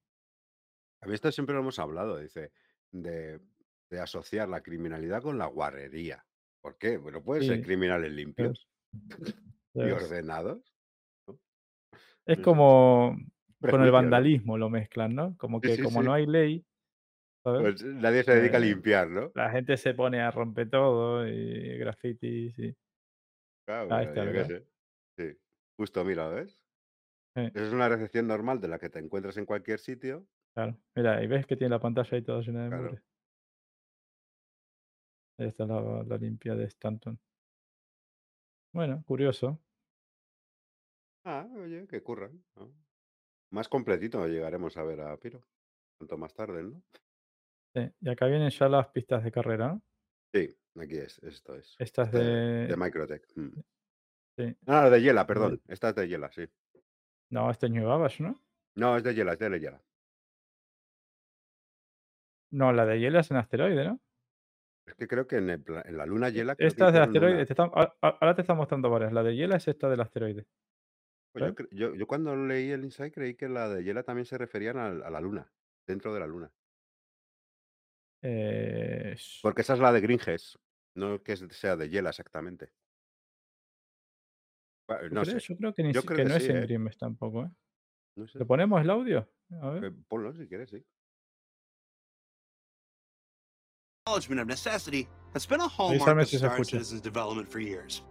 A 1.00 1.06
mí 1.06 1.14
esto 1.14 1.30
siempre 1.32 1.54
lo 1.54 1.60
hemos 1.60 1.78
hablado, 1.78 2.18
dice, 2.18 2.52
de, 3.02 3.40
de 3.90 4.00
asociar 4.00 4.48
la 4.48 4.62
criminalidad 4.62 5.22
con 5.22 5.38
la 5.38 5.46
guarrería. 5.46 6.24
¿Por 6.62 6.78
qué? 6.78 6.96
Bueno, 6.96 7.22
pueden 7.22 7.44
ser 7.44 7.56
Sí, 7.58 7.62
criminales 7.62 8.12
limpios 8.12 8.68
y 9.74 9.90
ordenados. 9.90 10.74
Es 12.26 12.38
no 12.38 12.42
sé. 12.42 12.42
como 12.42 13.16
con 13.60 13.82
el 13.82 13.90
vandalismo 13.90 14.56
lo 14.58 14.70
mezclan, 14.70 15.14
¿no? 15.14 15.36
Como 15.36 15.60
Sí, 15.60 15.68
que 15.68 15.76
sí, 15.76 15.82
como 15.82 16.00
sí. 16.00 16.06
no 16.06 16.12
hay 16.12 16.26
ley. 16.26 16.64
Pues 17.42 17.82
nadie 17.84 18.24
se 18.24 18.34
dedica 18.34 18.56
a 18.56 18.60
Eh, 18.60 18.64
limpiar, 18.66 19.08
¿no? 19.10 19.30
La 19.34 19.50
gente 19.50 19.76
se 19.76 19.92
pone 19.94 20.20
a 20.20 20.30
romper 20.30 20.70
todo 20.70 21.26
y 21.28 21.76
grafitis 21.78 22.58
y... 22.58 22.74
Claro, 23.66 23.88
pero 23.88 24.00
está, 24.02 24.44
sé. 24.44 24.66
Sí. 25.18 25.38
Justo, 25.76 26.04
mira, 26.04 26.28
¿ves? 26.28 26.62
Eh, 27.36 27.50
Eso 27.54 27.64
es 27.66 27.72
una 27.72 27.88
recepción 27.88 28.26
normal 28.26 28.60
de 28.60 28.68
la 28.68 28.78
que 28.78 28.88
te 28.90 28.98
encuentras 28.98 29.36
en 29.36 29.46
cualquier 29.46 29.78
sitio. 29.78 30.26
Claro. 30.54 30.78
Mira, 30.94 31.22
y 31.22 31.26
ves 31.26 31.46
que 31.46 31.56
tiene 31.56 31.70
la 31.74 31.80
pantalla 31.80 32.08
ahí 32.16 32.22
toda 32.22 32.40
llena 32.40 32.64
de 32.64 32.68
Claro. 32.68 32.82
mugre. 32.84 33.02
Ahí 35.38 35.48
está 35.48 35.66
la, 35.66 36.02
la 36.04 36.16
limpia 36.16 36.54
de 36.54 36.64
Stanton. 36.64 37.18
Bueno, 38.72 39.02
curioso. 39.06 39.60
Ah, 41.24 41.46
oye, 41.56 41.86
que 41.86 42.02
curran. 42.02 42.44
¿no? 42.56 42.72
Más 43.50 43.68
completito 43.68 44.26
llegaremos 44.26 44.76
a 44.76 44.82
ver 44.84 45.00
a 45.00 45.16
Piro. 45.16 45.40
Cuanto 45.98 46.18
más 46.18 46.34
tarde, 46.34 46.62
¿no? 46.62 46.82
Sí, 47.74 47.90
Y 48.00 48.08
acá 48.10 48.26
vienen 48.26 48.50
ya 48.50 48.68
las 48.68 48.88
pistas 48.88 49.24
de 49.24 49.32
carrera, 49.32 49.68
¿no? 49.68 49.82
Sí, 50.32 50.56
aquí 50.76 50.96
es, 50.98 51.18
esto 51.22 51.54
es. 51.54 51.74
Esta 51.78 52.02
es 52.02 52.08
Este 52.08 52.18
de, 52.18 52.66
de... 52.66 52.76
Microtech. 52.76 53.26
mm. 53.36 53.60
sí. 54.38 54.56
Ah, 54.66 54.90
de 54.90 55.00
Yela, 55.02 55.26
perdón. 55.26 55.60
Esta 55.68 55.90
es 55.90 55.94
de 55.94 56.08
Yela, 56.08 56.30
sí. 56.32 56.46
No, 57.30 57.50
este 57.50 57.66
es 57.66 57.72
New 57.72 57.86
Babbage, 57.86 58.22
¿no? 58.22 58.40
No, 58.76 58.96
es 58.96 59.02
de 59.04 59.14
Yela, 59.14 59.32
es 59.32 59.38
de 59.38 59.60
Yela. 59.60 59.82
No, 62.54 62.72
la 62.72 62.86
de 62.86 63.00
hielo 63.00 63.18
es 63.18 63.30
en 63.30 63.36
asteroide, 63.36 63.84
¿no? 63.84 64.00
Es 64.86 64.94
que 64.94 65.08
creo 65.08 65.26
que 65.26 65.36
en, 65.38 65.50
el 65.50 65.62
pla- 65.62 65.82
en 65.84 65.96
la 65.96 66.06
luna 66.06 66.28
E- 66.28 66.32
creo 66.32 66.56
que 66.56 66.66
Esta 66.66 66.86
es 66.88 66.92
de 66.92 67.00
asteroide. 67.00 67.36
una. 67.36 67.44
te 67.46 67.52
está- 67.52 67.64
a- 67.64 67.96
a- 68.00 68.18
ahora 68.20 68.34
te 68.34 68.42
está 68.42 68.54
mostrando 68.54 68.90
varias. 68.90 69.12
La 69.12 69.22
de 69.22 69.34
hielo 69.34 69.56
es 69.56 69.66
esta 69.66 69.88
del 69.88 70.00
asteroide. 70.00 70.46
Pues 71.32 71.52
yo, 71.72 71.92
cuando 72.06 72.36
leí 72.36 72.70
el 72.70 72.84
Insight 72.84 73.12
creí 73.12 73.34
que 73.34 73.48
la 73.48 73.68
de 73.68 73.82
Yela 73.82 74.04
también 74.04 74.24
se 74.24 74.38
referían 74.38 74.76
a, 74.76 74.90
la 74.90 75.20
luna, 75.20 75.52
dentro 75.84 76.14
de 76.14 76.20
la 76.20 76.28
luna. 76.28 76.52
Eh, 78.22 79.16
Porque 79.42 79.62
esa 79.62 79.74
es 79.74 79.80
la 79.80 79.90
de 79.90 80.00
Gringes, 80.00 80.56
no 80.94 81.20
que 81.24 81.36
sea 81.36 81.74
de 81.76 81.88
Yela 81.88 82.10
exactamente. 82.10 82.70
Bueno, 84.86 85.08
¿tú 85.08 85.14
No 85.16 85.24
sé, 85.24 85.40
Yo 85.40 85.56
creo 85.56 85.74
que, 85.74 85.82
ni 85.82 85.92
yo 85.92 86.02
si- 86.02 86.06
creo 86.06 86.16
que 86.18 86.22
que 86.22 86.28
no 86.28 86.36
es 86.36 86.48
en 86.48 86.56
¿eh? 86.58 86.60
Grimes 86.60 86.96
tampoco, 86.98 87.46
¿eh? 87.46 87.50
No 88.16 88.28
sé. 88.28 88.38
¿Le 88.38 88.44
ponemos 88.44 88.80
el 88.80 88.90
audio? 88.90 89.28
A 89.60 89.70
ver. 89.70 89.84
Eh, 89.86 89.92
Ponlo 90.06 90.32
si 90.34 90.46
quieres, 90.46 90.70
sí. 90.70 90.84
Acknowledgement 94.06 94.38
of 94.38 94.46
necessity 94.46 95.08
has 95.32 95.46
been 95.46 95.62
a 95.62 95.66
hallmark 95.66 96.18
of 96.18 96.28
si 96.28 96.36
Star. 96.36 96.62
Citizen's 96.62 97.00
development 97.00 97.48
for 97.48 97.58
years. 97.58 98.02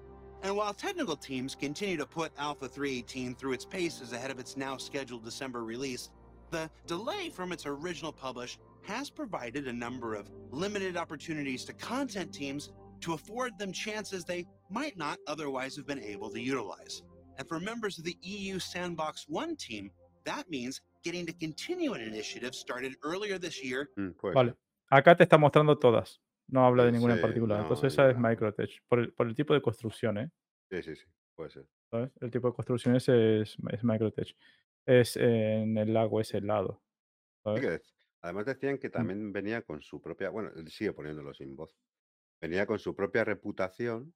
And 0.42 0.56
while 0.56 0.74
technical 0.74 1.16
teams 1.16 1.54
continue 1.54 1.98
to 1.98 2.06
put 2.08 2.32
Alpha 2.40 2.68
318 2.68 3.36
through 3.36 3.54
its 3.54 3.64
paces 3.64 4.12
ahead 4.12 4.32
of 4.32 4.40
its 4.40 4.58
now 4.58 4.76
scheduled 4.76 5.24
December 5.24 5.64
release, 5.64 6.10
the 6.50 6.68
delay 6.88 7.30
from 7.30 7.52
its 7.52 7.68
original 7.68 8.12
publish 8.12 8.58
has 8.82 9.12
provided 9.12 9.68
a 9.68 9.72
number 9.72 10.16
of 10.16 10.32
limited 10.50 10.98
opportunities 10.98 11.64
to 11.66 11.74
content 11.74 12.34
teams 12.34 12.72
to 13.02 13.14
afford 13.14 13.56
them 13.60 13.72
chances 13.72 14.26
they 14.26 14.48
might 14.72 14.98
not 14.98 15.20
otherwise 15.28 15.76
have 15.76 15.86
been 15.86 16.02
able 16.02 16.32
to 16.32 16.42
utilize. 16.42 17.04
And 17.38 17.48
for 17.48 17.60
members 17.60 18.00
of 18.00 18.04
the 18.04 18.18
EU 18.24 18.58
Sandbox 18.58 19.26
1 19.28 19.58
team, 19.58 19.92
that 20.24 20.50
means 20.50 20.82
getting 21.04 21.28
to 21.28 21.34
continue 21.34 21.94
an 21.94 22.02
initiative 22.02 22.56
started 22.56 22.96
earlier 23.04 23.38
this 23.38 23.64
year 23.64 23.90
Mm, 24.00 24.18
puede 24.18 24.34
Vale. 24.34 24.54
Acá 24.98 25.16
te 25.16 25.24
está 25.24 25.38
mostrando 25.38 25.78
todas. 25.80 26.22
No 26.48 26.66
habla 26.66 26.84
de 26.86 26.90
Sí, 26.90 26.96
ninguna 26.96 27.16
en 27.16 27.22
particular. 27.22 27.58
no, 27.58 27.64
Entonces 27.64 27.94
esa 27.94 28.10
es. 28.10 28.18
Microtech. 28.18 28.72
Por 28.88 29.00
el, 29.00 29.14
por 29.14 29.28
el 29.28 29.36
tipo 29.36 29.54
de 29.54 29.62
construcción, 29.62 30.18
¿eh? 30.18 30.30
Sí, 30.70 30.82
sí, 30.84 30.96
sí, 30.96 31.06
puede 31.36 31.50
ser. 31.52 31.68
¿Sabes? 31.92 32.12
El 32.22 32.32
tipo 32.32 32.48
de 32.48 32.54
construcción 32.54 32.96
ese 32.96 33.42
es, 33.42 33.56
es 33.72 33.84
Microtech. 33.84 34.36
Es 34.86 35.16
en 35.18 35.78
el 35.78 35.94
lago 35.94 36.20
ese 36.22 36.42
dec- 37.80 37.94
Además 38.22 38.46
decían 38.46 38.78
que 38.78 38.90
Mm. 38.90 38.92
también 38.92 39.34
venía 39.34 39.62
con 39.64 39.82
su 39.82 40.02
propia, 40.02 40.30
bueno, 40.30 40.52
él 40.56 40.70
sigue 40.70 40.94
poniéndolo 40.94 41.34
sin 41.34 41.56
voz, 41.58 41.76
venía 42.42 42.66
con 42.68 42.80
su 42.80 42.96
propia 42.96 43.26
reputación 43.26 44.16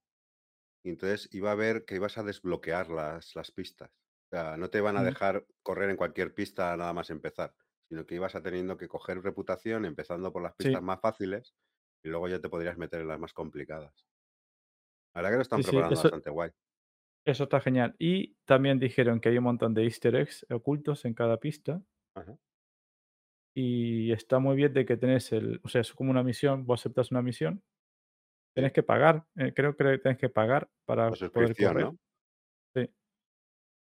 y 0.84 0.90
entonces 0.92 1.30
iba 1.34 1.52
a 1.52 1.56
ver 1.56 1.86
que 1.86 1.96
ibas 1.96 2.18
a 2.18 2.24
desbloquear 2.24 2.90
las, 2.90 3.36
las 3.36 3.52
pistas. 3.52 3.92
O 3.92 4.38
sea, 4.38 4.58
no 4.58 4.70
te 4.70 4.80
iban 4.80 4.98
a 4.98 5.04
Mm. 5.04 5.06
dejar 5.06 5.46
correr 5.64 5.90
en 5.92 5.98
cualquier 5.98 6.34
pista 6.34 6.76
nada 6.78 6.94
más 6.94 7.10
empezar, 7.12 7.56
sino 7.90 8.06
que 8.06 8.16
ibas 8.16 8.36
a 8.36 8.42
teniendo 8.44 8.78
que 8.78 8.88
coger 8.88 9.22
reputación 9.22 9.86
empezando 9.86 10.32
por 10.32 10.42
las 10.44 10.54
Sí. 10.60 10.66
pistas 10.66 10.84
más 10.84 11.00
fáciles 11.02 11.56
y 12.04 12.10
luego 12.10 12.28
ya 12.28 12.40
te 12.40 12.50
podrías 12.50 12.78
meter 12.78 13.02
en 13.02 13.08
las 13.08 13.20
más 13.20 13.34
complicadas. 13.34 14.06
La 15.16 15.22
verdad 15.22 15.32
que 15.32 15.36
lo 15.38 15.42
están 15.42 15.60
Sí, 15.60 15.64
sí, 15.64 15.70
preparando 15.72 15.94
eso, 15.96 16.04
bastante 16.04 16.30
guay. 16.30 16.52
eso 17.26 17.44
está 17.46 17.60
genial. 17.60 17.96
Y 18.00 18.36
también 18.46 18.80
dijeron 18.80 19.20
que 19.20 19.30
hay 19.30 19.38
un 19.38 19.44
montón 19.46 19.74
de 19.74 19.84
easter 19.84 20.16
eggs 20.16 20.46
ocultos 20.50 21.06
en 21.06 21.14
cada 21.14 21.38
pista. 21.40 21.82
Ajá. 22.16 22.38
Y 23.56 24.12
está 24.12 24.38
muy 24.40 24.56
bien 24.56 24.74
de 24.74 24.86
que 24.86 24.98
tenés 24.98 25.32
el... 25.32 25.60
O 25.64 25.70
sea, 25.70 25.82
es 25.82 25.92
como 25.94 26.12
una 26.12 26.24
misión. 26.24 26.66
Vos 26.66 26.82
aceptas 26.82 27.10
una 27.12 27.24
misión. 27.24 27.64
Tenés 28.56 28.72
que 28.72 28.84
pagar. 28.84 29.26
eh, 29.36 29.52
creo 29.56 29.76
que 29.76 29.98
tenés 29.98 30.18
que 30.20 30.30
pagar 30.30 30.70
para 30.86 31.10
poder 31.10 31.56
correr. 31.56 31.86
¿no? 31.86 31.98
Sí. 32.76 32.90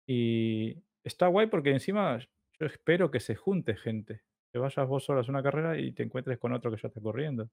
Y 0.08 0.84
está 1.04 1.28
guay 1.28 1.48
porque 1.48 1.72
encima 1.72 2.20
yo 2.62 2.68
espero 2.68 3.10
que 3.10 3.20
se 3.20 3.36
junte 3.36 3.76
gente. 3.76 4.22
Que 4.54 4.60
vayas 4.60 4.88
vos 4.88 5.04
solas 5.04 5.28
a 5.28 5.32
una 5.32 5.42
carrera 5.42 5.80
y 5.80 5.94
te 5.94 6.04
encuentres 6.04 6.38
con 6.38 6.54
otro 6.54 6.70
que 6.70 6.80
ya 6.80 6.90
está 6.90 7.02
corriendo. 7.02 7.50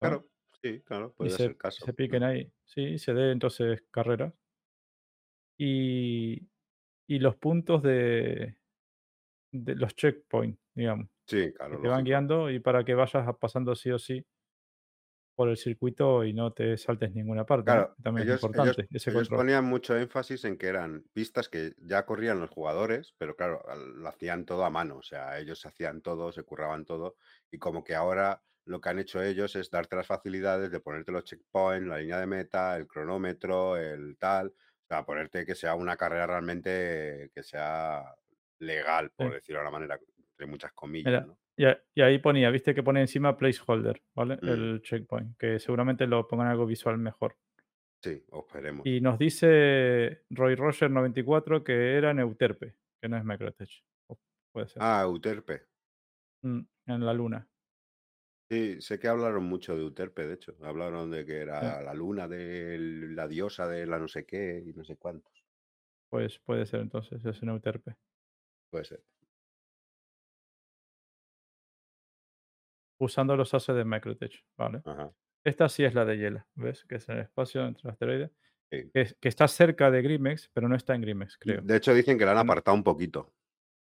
Claro, 0.00 0.26
sí, 0.62 0.80
claro, 0.80 1.14
se, 1.20 1.30
ser 1.30 1.56
caso. 1.58 1.84
se 1.84 1.92
piquen 1.92 2.22
ahí. 2.22 2.50
Sí, 2.64 2.98
se 2.98 3.12
dé 3.12 3.32
entonces 3.32 3.84
carreras. 3.90 4.32
Y, 5.58 6.48
y 7.06 7.18
los 7.18 7.36
puntos 7.36 7.82
de, 7.82 8.56
de 9.52 9.74
los 9.74 9.94
checkpoints, 9.94 10.58
digamos, 10.74 11.08
Sí, 11.26 11.36
que 11.36 11.52
claro, 11.52 11.80
te 11.80 11.88
van 11.88 12.04
guiando 12.04 12.50
y 12.50 12.58
para 12.58 12.84
que 12.84 12.94
vayas 12.94 13.26
pasando 13.38 13.74
sí 13.74 13.90
o 13.90 13.98
sí 13.98 14.24
por 15.42 15.50
el 15.50 15.56
circuito 15.56 16.24
y 16.24 16.32
no 16.34 16.52
te 16.52 16.76
saltes 16.78 17.12
ninguna 17.14 17.44
parte, 17.46 17.72
¿no? 17.74 17.84
Claro, 17.84 17.96
Que 17.96 18.02
también 18.02 18.26
es 18.26 18.30
ellos, 18.30 18.48
ellos, 18.52 18.76
importante 18.76 18.86
ese 18.92 19.12
ellos 19.12 19.30
ponían 19.30 19.64
mucho 19.64 19.96
énfasis 19.96 20.44
en 20.44 20.58
que 20.58 20.66
eran 20.66 21.04
pistas 21.12 21.48
que 21.48 21.74
ya 21.78 22.04
corrían 22.06 22.40
los 22.40 22.50
jugadores, 22.50 23.14
pero 23.18 23.36
claro, 23.36 23.62
lo 23.76 24.08
hacían 24.08 24.44
todo 24.46 24.64
a 24.64 24.70
mano, 24.70 24.96
o 24.98 25.02
sea, 25.02 25.38
ellos 25.38 25.64
hacían 25.64 26.02
todo, 26.02 26.32
se 26.32 26.42
curraban 26.42 26.84
todo, 26.84 27.16
y 27.52 27.58
como 27.58 27.84
que 27.84 27.94
ahora 27.94 28.42
lo 28.64 28.80
que 28.80 28.88
han 28.88 28.98
hecho 28.98 29.22
ellos 29.22 29.54
es 29.54 29.70
darte 29.70 29.94
las 29.96 30.06
facilidades 30.08 30.70
de 30.72 30.80
ponerte 30.80 31.12
los 31.12 31.24
checkpoints, 31.24 31.86
la 31.88 31.98
línea 31.98 32.18
de 32.18 32.26
meta, 32.26 32.76
el 32.76 32.86
cronómetro, 32.88 33.76
el 33.76 34.16
tal, 34.18 34.48
o 34.48 34.86
sea, 34.88 35.04
ponerte 35.04 35.46
que 35.46 35.54
sea 35.54 35.74
una 35.76 35.96
carrera 35.96 36.26
realmente 36.26 37.30
que 37.34 37.42
sea 37.44 38.12
legal, 38.58 39.12
por 39.12 39.32
Sí. 39.32 39.34
decirlo 39.34 39.60
de 39.60 39.62
una 39.68 39.70
manera, 39.78 40.00
entre 40.32 40.46
muchas 40.46 40.72
comillas, 40.72 41.14
Mira, 41.14 41.24
¿no? 41.24 41.38
Y, 41.62 41.66
a- 41.66 41.82
y 41.94 42.02
ahí 42.02 42.18
ponía, 42.18 42.50
viste 42.50 42.74
que 42.74 42.82
pone 42.82 43.00
encima 43.00 43.36
placeholder, 43.36 44.02
¿vale? 44.14 44.40
Mm, 44.42 44.48
El 44.52 44.82
checkpoint, 44.82 45.36
que 45.38 45.58
seguramente 45.58 46.06
lo 46.06 46.26
pongan 46.28 46.48
algo 46.48 46.66
visual 46.66 46.98
mejor. 46.98 47.36
sí, 48.02 48.24
esperemos. 48.32 48.84
Y 48.84 49.00
nos 49.00 49.18
dice 49.18 50.24
Roy 50.30 50.54
Roger 50.56 50.90
94 50.90 51.62
que 51.64 51.96
era 51.96 52.12
Neuterpe, 52.14 52.76
que 53.00 53.08
no 53.08 53.16
es 53.16 53.24
Microtech. 53.24 53.84
Puede 54.52 54.68
ser. 54.68 54.86
Ah, 54.88 55.02
Euterpe. 55.04 55.68
Mm, 56.44 56.60
en 56.86 57.04
la 57.06 57.12
luna. 57.14 57.48
Sí, 58.50 58.80
sé 58.80 58.98
que 59.00 59.08
hablaron 59.08 59.42
mucho 59.44 59.74
de 59.74 59.80
Euterpe, 59.82 60.24
de 60.26 60.34
hecho. 60.34 60.56
Hablaron 60.62 61.10
de 61.10 61.24
que 61.26 61.40
Sí, 61.60 61.66
era 61.66 61.80
la 61.82 61.92
luna 61.94 62.28
de 62.28 62.78
la 62.78 63.26
diosa 63.26 63.66
de 63.66 63.84
la 63.86 63.98
no 63.98 64.06
sé 64.08 64.24
qué 64.26 64.62
y 64.64 64.72
no 64.74 64.84
sé 64.84 64.96
cuántos. 64.96 65.44
pues 66.08 66.38
puede 66.38 66.64
ser 66.66 66.78
entonces, 66.80 67.24
es 67.24 67.42
Neuterpe. 67.42 67.96
Puede 68.70 68.84
ser. 68.84 69.04
Usando 73.02 73.36
los 73.36 73.52
ases 73.52 73.74
de 73.74 73.84
Microtech, 73.84 74.44
¿vale? 74.56 74.80
Ajá. 74.84 75.10
Esta 75.44 75.68
sí 75.68 75.82
es 75.84 75.92
la 75.92 76.04
de 76.04 76.18
Yela, 76.18 76.46
¿ves? 76.54 76.84
Que 76.84 76.94
es 76.96 77.08
en 77.08 77.16
el 77.16 77.22
espacio 77.22 77.66
entre 77.66 77.82
los 77.84 77.92
asteroides. 77.92 78.30
sí. 78.70 78.90
Que, 78.94 79.00
es- 79.00 79.16
que 79.20 79.28
está 79.28 79.48
cerca 79.48 79.90
de 79.90 80.02
Grimex, 80.02 80.50
pero 80.54 80.68
no 80.68 80.76
está 80.76 80.94
en 80.94 81.00
Grimex, 81.02 81.36
creo. 81.36 81.60
De 81.62 81.76
hecho, 81.76 81.92
dicen 81.94 82.16
que 82.16 82.24
la 82.24 82.30
han 82.32 82.38
apartado 82.38 82.76
un 82.76 82.84
poquito. 82.84 83.32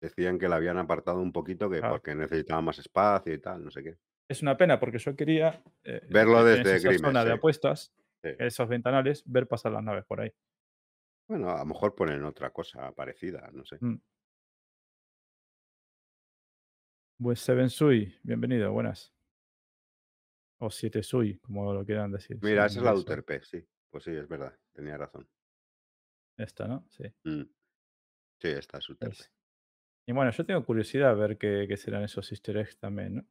Decían 0.01 0.39
que 0.39 0.47
la 0.47 0.55
habían 0.55 0.77
apartado 0.77 1.19
un 1.21 1.31
poquito 1.33 1.69
que 1.69 1.81
porque 1.81 2.15
necesitaba 2.15 2.61
más 2.61 2.79
espacio 2.79 3.33
y 3.33 3.37
tal, 3.39 3.63
no 3.65 3.69
sé 3.69 3.83
qué. 3.83 3.97
Es 4.29 4.41
una 4.41 4.55
pena 4.55 4.79
porque 4.79 4.97
yo 4.97 5.13
quería, 5.15 5.61
eh, 5.83 6.01
Verlo 6.09 6.39
en 6.39 6.45
desde 6.63 6.77
esa 6.77 6.87
Grimex, 6.87 7.01
zona 7.05 7.25
de 7.25 7.33
apuestas, 7.33 7.93
sí. 8.23 8.29
esos 8.39 8.67
ventanales, 8.69 9.23
ver 9.25 9.45
pasar 9.47 9.73
las 9.73 9.83
naves 9.83 10.05
por 10.05 10.21
ahí. 10.21 10.31
Bueno, 11.27 11.51
a 11.51 11.59
lo 11.59 11.65
mejor 11.65 11.93
ponen 11.95 12.23
otra 12.23 12.49
cosa 12.51 12.91
parecida, 12.93 13.49
no 13.53 13.65
sé. 13.65 13.77
Mm. 13.81 13.95
Pues 17.21 17.39
Seven 17.39 17.69
Sui, 17.69 18.15
bienvenido, 18.23 18.71
buenas. 18.71 19.13
O 20.59 20.71
7 20.71 21.03
Sui, 21.03 21.37
como 21.37 21.71
lo 21.71 21.85
quieran 21.85 22.11
decir. 22.11 22.39
Mira, 22.41 22.65
esa 22.65 22.79
es 22.79 22.83
la 22.85 22.95
Uterpe, 22.95 23.41
sí. 23.43 23.63
Pues 23.91 24.05
sí, 24.05 24.11
es 24.11 24.27
verdad, 24.27 24.57
tenía 24.73 24.97
razón. 24.97 25.27
Esta, 26.35 26.67
¿no? 26.67 26.83
Sí. 26.89 27.03
Mm. 27.25 27.43
Sí, 28.39 28.47
esta 28.47 28.79
es 28.79 28.89
Uterpe. 28.89 29.13
es- 29.13 29.31
Y 30.07 30.13
bueno, 30.13 30.31
yo 30.31 30.43
tengo 30.43 30.65
curiosidad 30.65 31.11
a 31.11 31.13
ver 31.13 31.37
qué, 31.37 31.65
qué 31.67 31.77
serán 31.77 32.01
esos 32.01 32.31
easter 32.31 32.57
eggs 32.57 32.77
también, 32.77 33.15
¿no? 33.17 33.25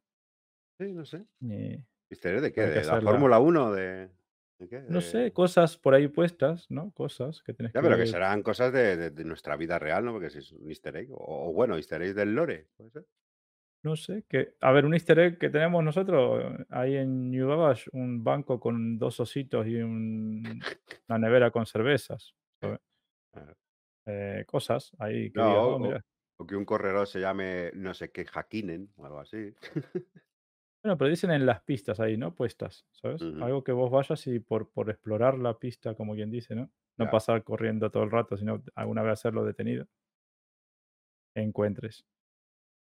Sí, 0.79 0.93
no 0.93 1.05
sé. 1.05 1.25
Y 1.41 1.83
¿Easter 2.11 2.37
egg 2.37 2.43
de 2.43 2.53
qué? 2.53 2.61
¿De 2.67 2.85
la 2.85 3.01
Fórmula 3.01 3.41
1? 3.41 3.73
¿De, 3.73 4.09
de 4.61 4.69
qué? 4.69 4.83
no 4.89 5.01
sé, 5.01 5.33
cosas 5.33 5.77
por 5.77 5.95
ahí 5.95 6.07
puestas, 6.07 6.71
¿no? 6.71 6.93
Cosas 6.93 7.43
que 7.43 7.55
tenés 7.55 7.73
Ya, 7.73 7.81
que 7.81 7.89
pero 7.89 7.99
que 7.99 8.07
serán 8.07 8.45
cosas 8.45 8.73
de, 8.73 9.11
nuestra 9.25 9.57
vida 9.57 9.81
real, 9.81 10.05
¿no? 10.05 10.13
Porque 10.13 10.31
si 10.31 10.39
es 10.39 10.53
un 10.53 10.69
easter 10.69 10.97
egg. 10.97 11.11
O, 11.11 11.49
o 11.49 11.53
bueno, 11.53 11.77
easter 11.77 12.01
egg 12.03 12.15
del 12.15 12.37
lore, 12.37 12.69
puede 12.77 12.91
ser. 12.91 13.07
No 13.83 13.97
sé, 13.97 14.25
que, 14.29 14.57
a 14.61 14.73
ver, 14.73 14.85
un 14.85 14.93
easter 14.93 15.19
egg 15.19 15.39
que 15.39 15.49
tenemos 15.49 15.83
nosotros 15.83 16.45
ahí 16.69 16.97
en 16.97 17.31
New 17.31 17.49
Babbage, 17.49 17.89
un 17.95 18.23
banco 18.23 18.61
con 18.61 18.99
dos 18.99 19.21
ositos 19.21 19.67
y 19.67 19.77
un- 19.77 20.61
una 21.09 21.19
nevera 21.19 21.51
con 21.51 21.65
cervezas. 21.65 22.35
Eh, 24.07 24.45
cosas 24.47 24.93
ahí 24.99 25.31
que 25.33 25.57
No, 25.57 25.75
"Oh, 25.75 25.79
o- 25.79 25.79
mira". 25.79 26.05
o 26.39 26.47
que 26.47 26.57
un 26.57 26.65
corredor 26.65 27.07
se 27.07 27.21
llame 27.21 27.71
no 27.75 27.93
sé 27.95 28.11
qué 28.11 28.25
Hakinen 28.35 28.93
o 28.97 29.05
algo 29.07 29.21
así. 29.21 29.55
Bueno, 30.83 30.97
pero 30.97 31.11
dicen 31.11 31.31
en 31.31 31.45
las 31.47 31.63
pistas 31.63 32.01
ahí, 32.01 32.17
¿no? 32.17 32.35
Puestas, 32.35 32.87
¿sabes? 32.93 33.29
Algo 33.39 33.63
que 33.65 33.73
vos 33.73 33.91
vayas 33.91 34.27
y 34.27 34.41
por, 34.41 34.71
por 34.73 34.89
explorar 34.91 35.39
la 35.39 35.59
pista, 35.59 35.95
como 35.95 36.15
quien 36.15 36.31
dice, 36.31 36.55
¿no? 36.55 36.71
No 36.97 37.09
pasar 37.11 37.45
corriendo 37.45 37.91
todo 37.91 38.03
el 38.05 38.11
rato, 38.11 38.37
sino 38.37 38.63
alguna 38.75 39.03
vez 39.03 39.13
hacerlo 39.15 39.45
detenido. 39.45 39.87
Encuentres. 41.35 42.05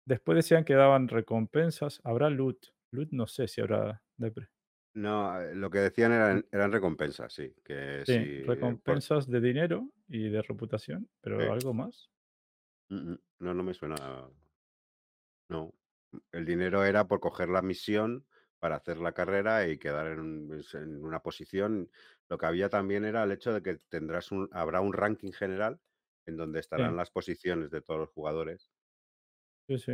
Después 0.07 0.37
decían 0.37 0.63
que 0.63 0.73
daban 0.73 1.09
recompensas. 1.09 1.99
Habrá 2.05 2.29
loot. 2.29 2.67
Loot 2.91 3.09
no 3.11 3.27
sé 3.27 3.47
si 3.49 3.59
habrá. 3.59 4.01
depre. 4.15 4.47
No, 4.93 5.39
eh, 5.39 5.53
lo 5.53 5.69
que 5.69 5.79
decían 5.79 6.13
eran, 6.13 6.45
eran 6.51 6.71
recompensas, 6.71 7.33
sí. 7.33 7.53
Que 7.63 8.03
Sí, 8.05 8.41
por- 8.45 8.55
recompensas 8.55 9.27
de 9.29 9.41
dinero 9.41 9.91
y 10.07 10.29
de 10.29 10.41
reputación, 10.41 11.09
pero 11.21 11.51
algo 11.51 11.73
más. 11.73 12.09
No, 12.89 13.53
no 13.53 13.63
me 13.63 13.73
suena. 13.73 13.95
No. 15.49 15.73
El 16.31 16.45
dinero 16.45 16.83
era 16.85 17.07
por 17.07 17.19
coger 17.19 17.49
la 17.49 17.61
misión 17.61 18.25
para 18.59 18.77
hacer 18.77 18.97
la 18.97 19.11
carrera 19.11 19.67
y 19.67 19.77
quedar 19.77 20.07
en, 20.07 20.47
pues, 20.47 20.73
en 20.73 21.03
una 21.03 21.19
posición. 21.21 21.91
Lo 22.29 22.37
que 22.37 22.45
había 22.45 22.69
también 22.69 23.05
era 23.05 23.23
el 23.23 23.31
hecho 23.33 23.53
de 23.53 23.61
que 23.61 23.75
tendrás 23.89 24.31
un, 24.31 24.49
habrá 24.53 24.79
un 24.81 24.93
ranking 24.93 25.31
general 25.31 25.79
en 26.25 26.37
donde 26.37 26.59
estarán 26.59 26.95
las 26.95 27.11
posiciones 27.11 27.69
de 27.71 27.81
todos 27.81 27.99
los 27.99 28.09
jugadores. 28.09 28.71
Sí, 29.67 29.77
sí. 29.79 29.91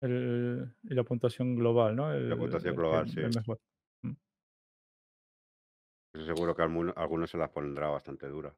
El- 0.00 0.74
y 0.84 0.94
la 0.94 1.02
puntuación 1.04 1.54
global, 1.56 1.94
¿no? 1.96 2.12
El, 2.12 2.28
puntuación 2.36 2.70
el 2.70 2.76
que- 2.76 2.80
global, 2.80 3.08
sí. 3.08 3.20
mejor. 3.36 3.60
Mm. 4.02 4.12
Seguro 6.24 6.54
que 6.54 6.62
algunos 6.62 7.30
se 7.30 7.38
las 7.38 7.50
pondrá 7.50 7.88
bastante 7.88 8.26
dura. 8.28 8.54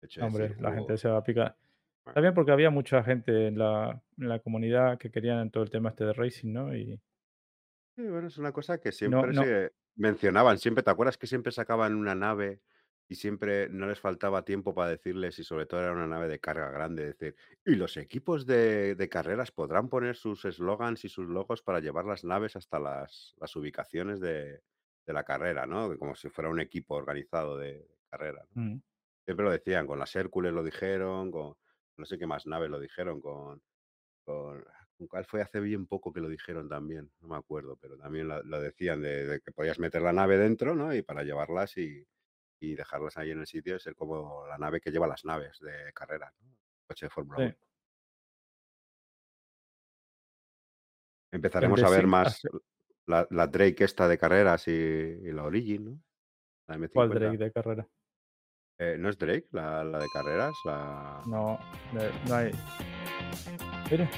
De 0.00 0.06
hecho, 0.06 0.24
Hombre, 0.24 0.48
decir, 0.48 0.62
la 0.62 0.72
gente 0.72 0.92
"Oh, 0.92 0.96
se 0.96 1.08
va 1.08 1.18
a 1.18 1.22
picar. 1.24 1.56
Bueno. 2.04 2.14
También 2.14 2.34
porque 2.34 2.52
había 2.52 2.70
mucha 2.70 3.02
gente 3.02 3.46
en 3.48 3.58
la, 3.58 4.02
en 4.18 4.28
la 4.28 4.38
comunidad 4.40 4.98
que 4.98 5.10
querían 5.10 5.50
todo 5.50 5.62
el 5.64 5.70
tema 5.70 5.88
este 5.90 6.04
de 6.04 6.12
racing, 6.12 6.52
¿no? 6.52 6.76
Y 6.76 7.00
Sí, 7.96 8.02
bueno, 8.08 8.26
es 8.26 8.36
una 8.38 8.52
cosa 8.52 8.78
que 8.78 8.90
siempre 8.92 9.32
no. 9.32 9.42
se 9.42 9.72
mencionaban, 9.96 10.58
siempre, 10.58 10.82
¿te 10.82 10.90
acuerdas 10.90 11.16
que 11.16 11.26
siempre 11.28 11.52
sacaban 11.52 11.94
una 11.94 12.14
nave 12.14 12.60
y 13.08 13.16
siempre 13.16 13.68
no 13.68 13.86
les 13.86 14.00
faltaba 14.00 14.44
tiempo 14.44 14.74
para 14.74 14.90
decirles, 14.90 15.38
y 15.38 15.44
sobre 15.44 15.66
todo 15.66 15.80
era 15.80 15.92
una 15.92 16.06
nave 16.06 16.28
de 16.28 16.40
carga 16.40 16.70
grande, 16.70 17.04
decir, 17.06 17.36
y 17.64 17.74
los 17.74 17.96
equipos 17.96 18.46
de, 18.46 18.94
de 18.94 19.08
carreras 19.08 19.52
podrán 19.52 19.88
poner 19.88 20.16
sus 20.16 20.44
eslogans 20.44 21.04
y 21.04 21.08
sus 21.08 21.26
logos 21.28 21.62
para 21.62 21.80
llevar 21.80 22.06
las 22.06 22.24
naves 22.24 22.56
hasta 22.56 22.78
las, 22.78 23.34
las 23.38 23.54
ubicaciones 23.56 24.20
de, 24.20 24.62
de 25.06 25.12
la 25.12 25.24
carrera, 25.24 25.66
¿no? 25.66 25.96
Como 25.98 26.14
si 26.14 26.30
fuera 26.30 26.50
un 26.50 26.60
equipo 26.60 26.94
organizado 26.94 27.58
de 27.58 27.86
carrera. 28.10 28.46
¿no? 28.54 28.62
Mm. 28.62 28.82
Siempre 29.24 29.44
lo 29.44 29.52
decían, 29.52 29.86
con 29.86 29.98
las 29.98 30.14
Hércules 30.16 30.52
lo 30.52 30.62
dijeron, 30.62 31.30
con 31.30 31.54
no 31.96 32.04
sé 32.06 32.18
qué 32.18 32.26
más 32.26 32.46
naves 32.46 32.70
lo 32.70 32.80
dijeron, 32.80 33.20
con, 33.20 33.62
con, 34.24 34.64
¿con 34.96 35.06
cuál 35.08 35.24
fue 35.26 35.42
hace 35.42 35.60
bien 35.60 35.86
poco 35.86 36.12
que 36.12 36.20
lo 36.20 36.28
dijeron 36.28 36.68
también, 36.68 37.12
no 37.20 37.28
me 37.28 37.36
acuerdo, 37.36 37.76
pero 37.76 37.96
también 37.96 38.28
lo, 38.28 38.42
lo 38.42 38.60
decían 38.60 39.02
de, 39.02 39.26
de 39.26 39.40
que 39.40 39.52
podías 39.52 39.78
meter 39.78 40.02
la 40.02 40.12
nave 40.12 40.38
dentro, 40.38 40.74
¿no? 40.74 40.94
Y 40.94 41.02
para 41.02 41.22
llevarlas 41.22 41.76
y, 41.76 42.06
y 42.70 42.74
dejarlas 42.74 43.16
ahí 43.16 43.30
en 43.30 43.40
el 43.40 43.46
sitio, 43.46 43.78
ser 43.78 43.94
como 43.94 44.46
la 44.46 44.58
nave 44.58 44.80
que 44.80 44.90
lleva 44.90 45.06
las 45.06 45.24
naves 45.24 45.58
de 45.60 45.92
carrera, 45.92 46.32
¿no? 46.40 46.56
Coche 46.86 47.06
de 47.06 47.10
Fórmula 47.10 47.38
Sí. 47.38 47.44
1. 47.44 47.54
Empezaremos 51.32 51.82
a 51.82 51.90
ver 51.90 52.06
más 52.06 52.40
la, 53.06 53.26
la 53.30 53.46
Drake 53.46 53.84
esta 53.84 54.06
de 54.08 54.18
carreras 54.18 54.68
y, 54.68 54.70
y 54.72 55.32
la 55.32 55.44
Origin, 55.44 55.84
¿no? 55.84 56.00
La 56.68 56.76
M50. 56.76 56.90
¿Cuál 56.92 57.08
Drake 57.10 57.36
de 57.38 57.52
carrera? 57.52 57.88
Eh, 58.78 58.96
¿No 58.98 59.08
es 59.08 59.18
Drake 59.18 59.48
la, 59.52 59.84
la 59.84 59.98
de 59.98 60.06
carreras? 60.12 60.52
La... 60.64 61.22
No, 61.26 61.58
de- 61.92 62.12
no 62.28 62.34
hay. 62.34 62.50
Mira, 63.90 64.08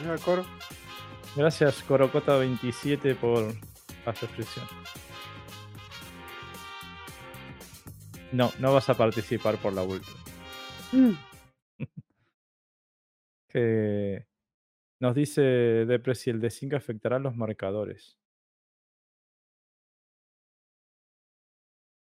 Mira 0.00 0.14
el 0.14 0.20
coro. 0.20 0.44
gracias 1.36 1.86
Corocota27 1.88 3.16
por 3.16 3.54
la 4.04 4.14
suscripción. 4.14 4.66
No, 8.34 8.50
no 8.58 8.74
vas 8.74 8.88
a 8.90 8.94
participar 8.94 9.58
por 9.58 9.72
la 9.72 9.84
última. 9.84 10.18
que 13.48 14.26
nos 15.00 15.14
dice 15.14 15.40
Depre 15.40 16.16
si 16.16 16.30
el 16.30 16.40
de 16.40 16.50
5 16.50 16.74
afectará 16.74 17.16
a 17.16 17.20
los 17.20 17.36
marcadores. 17.36 18.18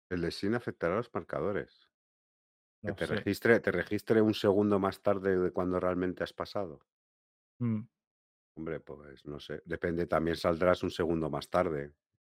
El 0.09 0.21
de 0.21 0.31
Sin 0.31 0.55
afectará 0.55 0.93
a 0.93 0.97
los 0.97 1.13
marcadores. 1.13 1.89
Que 2.81 2.93
te 2.93 3.05
sé. 3.05 3.15
registre, 3.15 3.59
te 3.59 3.71
registre 3.71 4.21
un 4.21 4.33
segundo 4.33 4.79
más 4.79 5.01
tarde 5.01 5.37
de 5.37 5.51
cuando 5.51 5.77
realmente 5.77 6.23
has 6.23 6.31
pasado. 6.31 6.85
Mm. 7.59 7.81
Hombre, 8.55 8.79
pues 8.79 9.25
no 9.25 9.41
sé. 9.41 9.61
Depende, 9.65 10.05
también 10.05 10.37
saldrás 10.37 10.83
un 10.83 10.91
segundo 10.91 11.29
más 11.29 11.49
tarde 11.49 11.93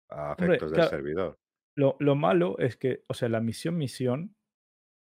a 0.09 0.33
Hombre, 0.33 0.45
efectos 0.45 0.71
del 0.71 0.77
claro. 0.77 0.89
servidor. 0.89 1.39
Lo, 1.75 1.95
lo 1.99 2.15
malo 2.15 2.57
es 2.59 2.77
que, 2.77 3.03
o 3.07 3.13
sea, 3.13 3.29
la 3.29 3.39
misión 3.41 3.77
misión. 3.77 4.35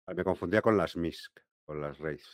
Ah, 0.07 0.13
Me 0.13 0.23
confundía 0.23 0.61
con 0.61 0.77
las 0.77 0.95
MISC, 0.95 1.39
con 1.65 1.81
las 1.81 1.99
RACE. 1.99 2.25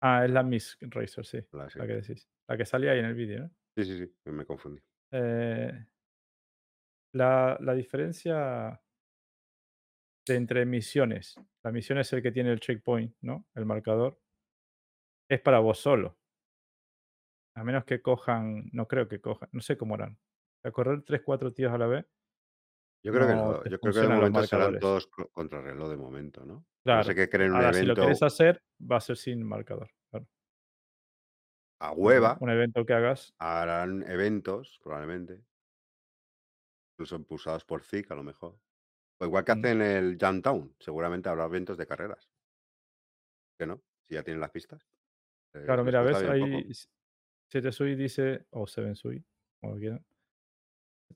Ah, 0.00 0.24
es 0.24 0.30
la 0.30 0.42
Miss 0.42 0.76
Racer, 0.80 1.24
sí. 1.24 1.38
La, 1.52 1.70
sí. 1.70 1.78
La 1.78 1.86
que 1.86 1.94
decís. 1.94 2.28
La 2.48 2.56
que 2.56 2.66
salía 2.66 2.92
ahí 2.92 2.98
en 2.98 3.06
el 3.06 3.14
vídeo, 3.14 3.40
¿no? 3.44 3.50
sí, 3.76 3.84
sí, 3.84 4.06
sí, 4.06 4.30
me 4.30 4.44
confundí. 4.44 4.80
Eh, 5.12 5.72
la, 7.14 7.56
la 7.60 7.74
diferencia 7.74 8.80
de 10.26 10.34
entre 10.36 10.66
misiones. 10.66 11.36
La 11.64 11.72
misión 11.72 11.98
es 11.98 12.12
el 12.12 12.22
que 12.22 12.32
tiene 12.32 12.52
el 12.52 12.60
checkpoint, 12.60 13.16
¿no? 13.22 13.46
El 13.54 13.64
marcador. 13.64 14.20
Es 15.28 15.40
para 15.40 15.58
vos 15.60 15.78
solo. 15.78 16.18
A 17.56 17.64
menos 17.64 17.84
que 17.84 18.02
cojan, 18.02 18.68
no 18.72 18.86
creo 18.86 19.08
que 19.08 19.20
cojan, 19.20 19.48
no 19.52 19.60
sé 19.60 19.76
cómo 19.76 19.94
harán. 19.94 20.18
A 20.64 20.70
correr 20.70 21.02
3, 21.02 21.22
4 21.24 21.52
tíos 21.52 21.72
a 21.72 21.78
la 21.78 21.86
vez. 21.86 22.06
Yo 23.06 23.12
creo 23.12 23.26
que 23.28 23.34
no 23.34 23.60
te 23.60 23.70
Yo 23.70 23.78
creo 23.80 23.92
que 23.94 24.00
de 24.00 24.08
momento 24.08 24.42
serán 24.42 24.78
todos 24.80 25.06
co- 25.06 25.28
contra 25.30 25.60
reloj 25.62 25.90
de 25.90 25.96
momento, 25.96 26.44
¿no? 26.44 26.66
Claro. 26.84 27.04
ser 27.04 27.14
que 27.14 27.28
creen 27.28 27.50
un 27.52 27.56
Ahora, 27.56 27.72
si 27.72 27.86
lo 27.86 27.94
querés 27.94 28.22
hacer, 28.22 28.62
va 28.80 28.96
a 28.96 29.00
ser 29.00 29.16
sin 29.16 29.42
marcador. 29.44 29.90
claro. 30.10 30.26
a 31.80 31.92
hueva, 31.92 32.36
Un 32.40 32.50
evento 32.50 32.84
que 32.86 32.94
hagas. 32.94 33.34
harán 33.38 34.02
eventos, 34.10 34.80
probablemente. 34.82 35.44
Incluso 36.94 37.16
impulsados 37.16 37.64
por 37.64 37.82
ZIC, 37.84 38.10
a 38.10 38.14
lo 38.14 38.22
mejor. 38.24 38.58
O 39.20 39.24
igual 39.26 39.44
que 39.44 39.54
Mm. 39.54 39.58
hacen 39.58 39.82
el 39.82 40.18
Downtown, 40.18 40.74
seguramente 40.80 41.28
habrá 41.28 41.44
eventos 41.44 41.76
de 41.76 41.86
carreras. 41.86 42.28
¿Que 43.58 43.66
no? 43.66 43.82
Si 44.08 44.14
ya 44.14 44.22
tienen 44.22 44.40
las 44.40 44.50
pistas. 44.50 44.82
Eh, 45.54 45.62
Claro, 45.64 45.84
mira, 45.84 46.02
ves, 46.02 46.18
bien 46.22 46.32
poco. 46.40 46.56
ahí 46.56 46.72
7 47.50 47.72
Sui 47.72 47.94
dice, 47.94 48.46
o 48.50 48.66
7 48.66 48.94
Sui, 48.94 49.24
como 49.60 49.76
quieran. 49.76 50.04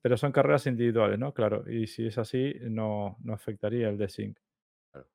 Pero 0.02 0.16
son 0.16 0.32
carreras 0.32 0.66
individuales, 0.66 1.18
¿no? 1.18 1.34
Claro, 1.34 1.70
y 1.70 1.86
si 1.86 2.06
es 2.06 2.16
así, 2.18 2.54
no, 2.62 3.16
no 3.22 3.34
afectaría 3.34 3.88
el 3.88 3.98
de 3.98 4.08
Sync. 4.08 4.38
Claro. 4.92 5.08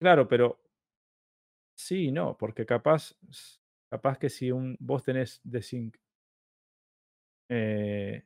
Claro, 0.00 0.28
pero 0.28 0.60
sí 1.76 2.08
y 2.08 2.12
no, 2.12 2.36
porque 2.36 2.66
capaz, 2.66 3.14
capaz 3.90 4.18
que 4.18 4.28
si 4.28 4.50
un, 4.50 4.76
vos 4.80 5.04
tenés 5.04 5.40
de 5.44 5.62
Sync, 5.62 5.96
eh, 7.48 8.24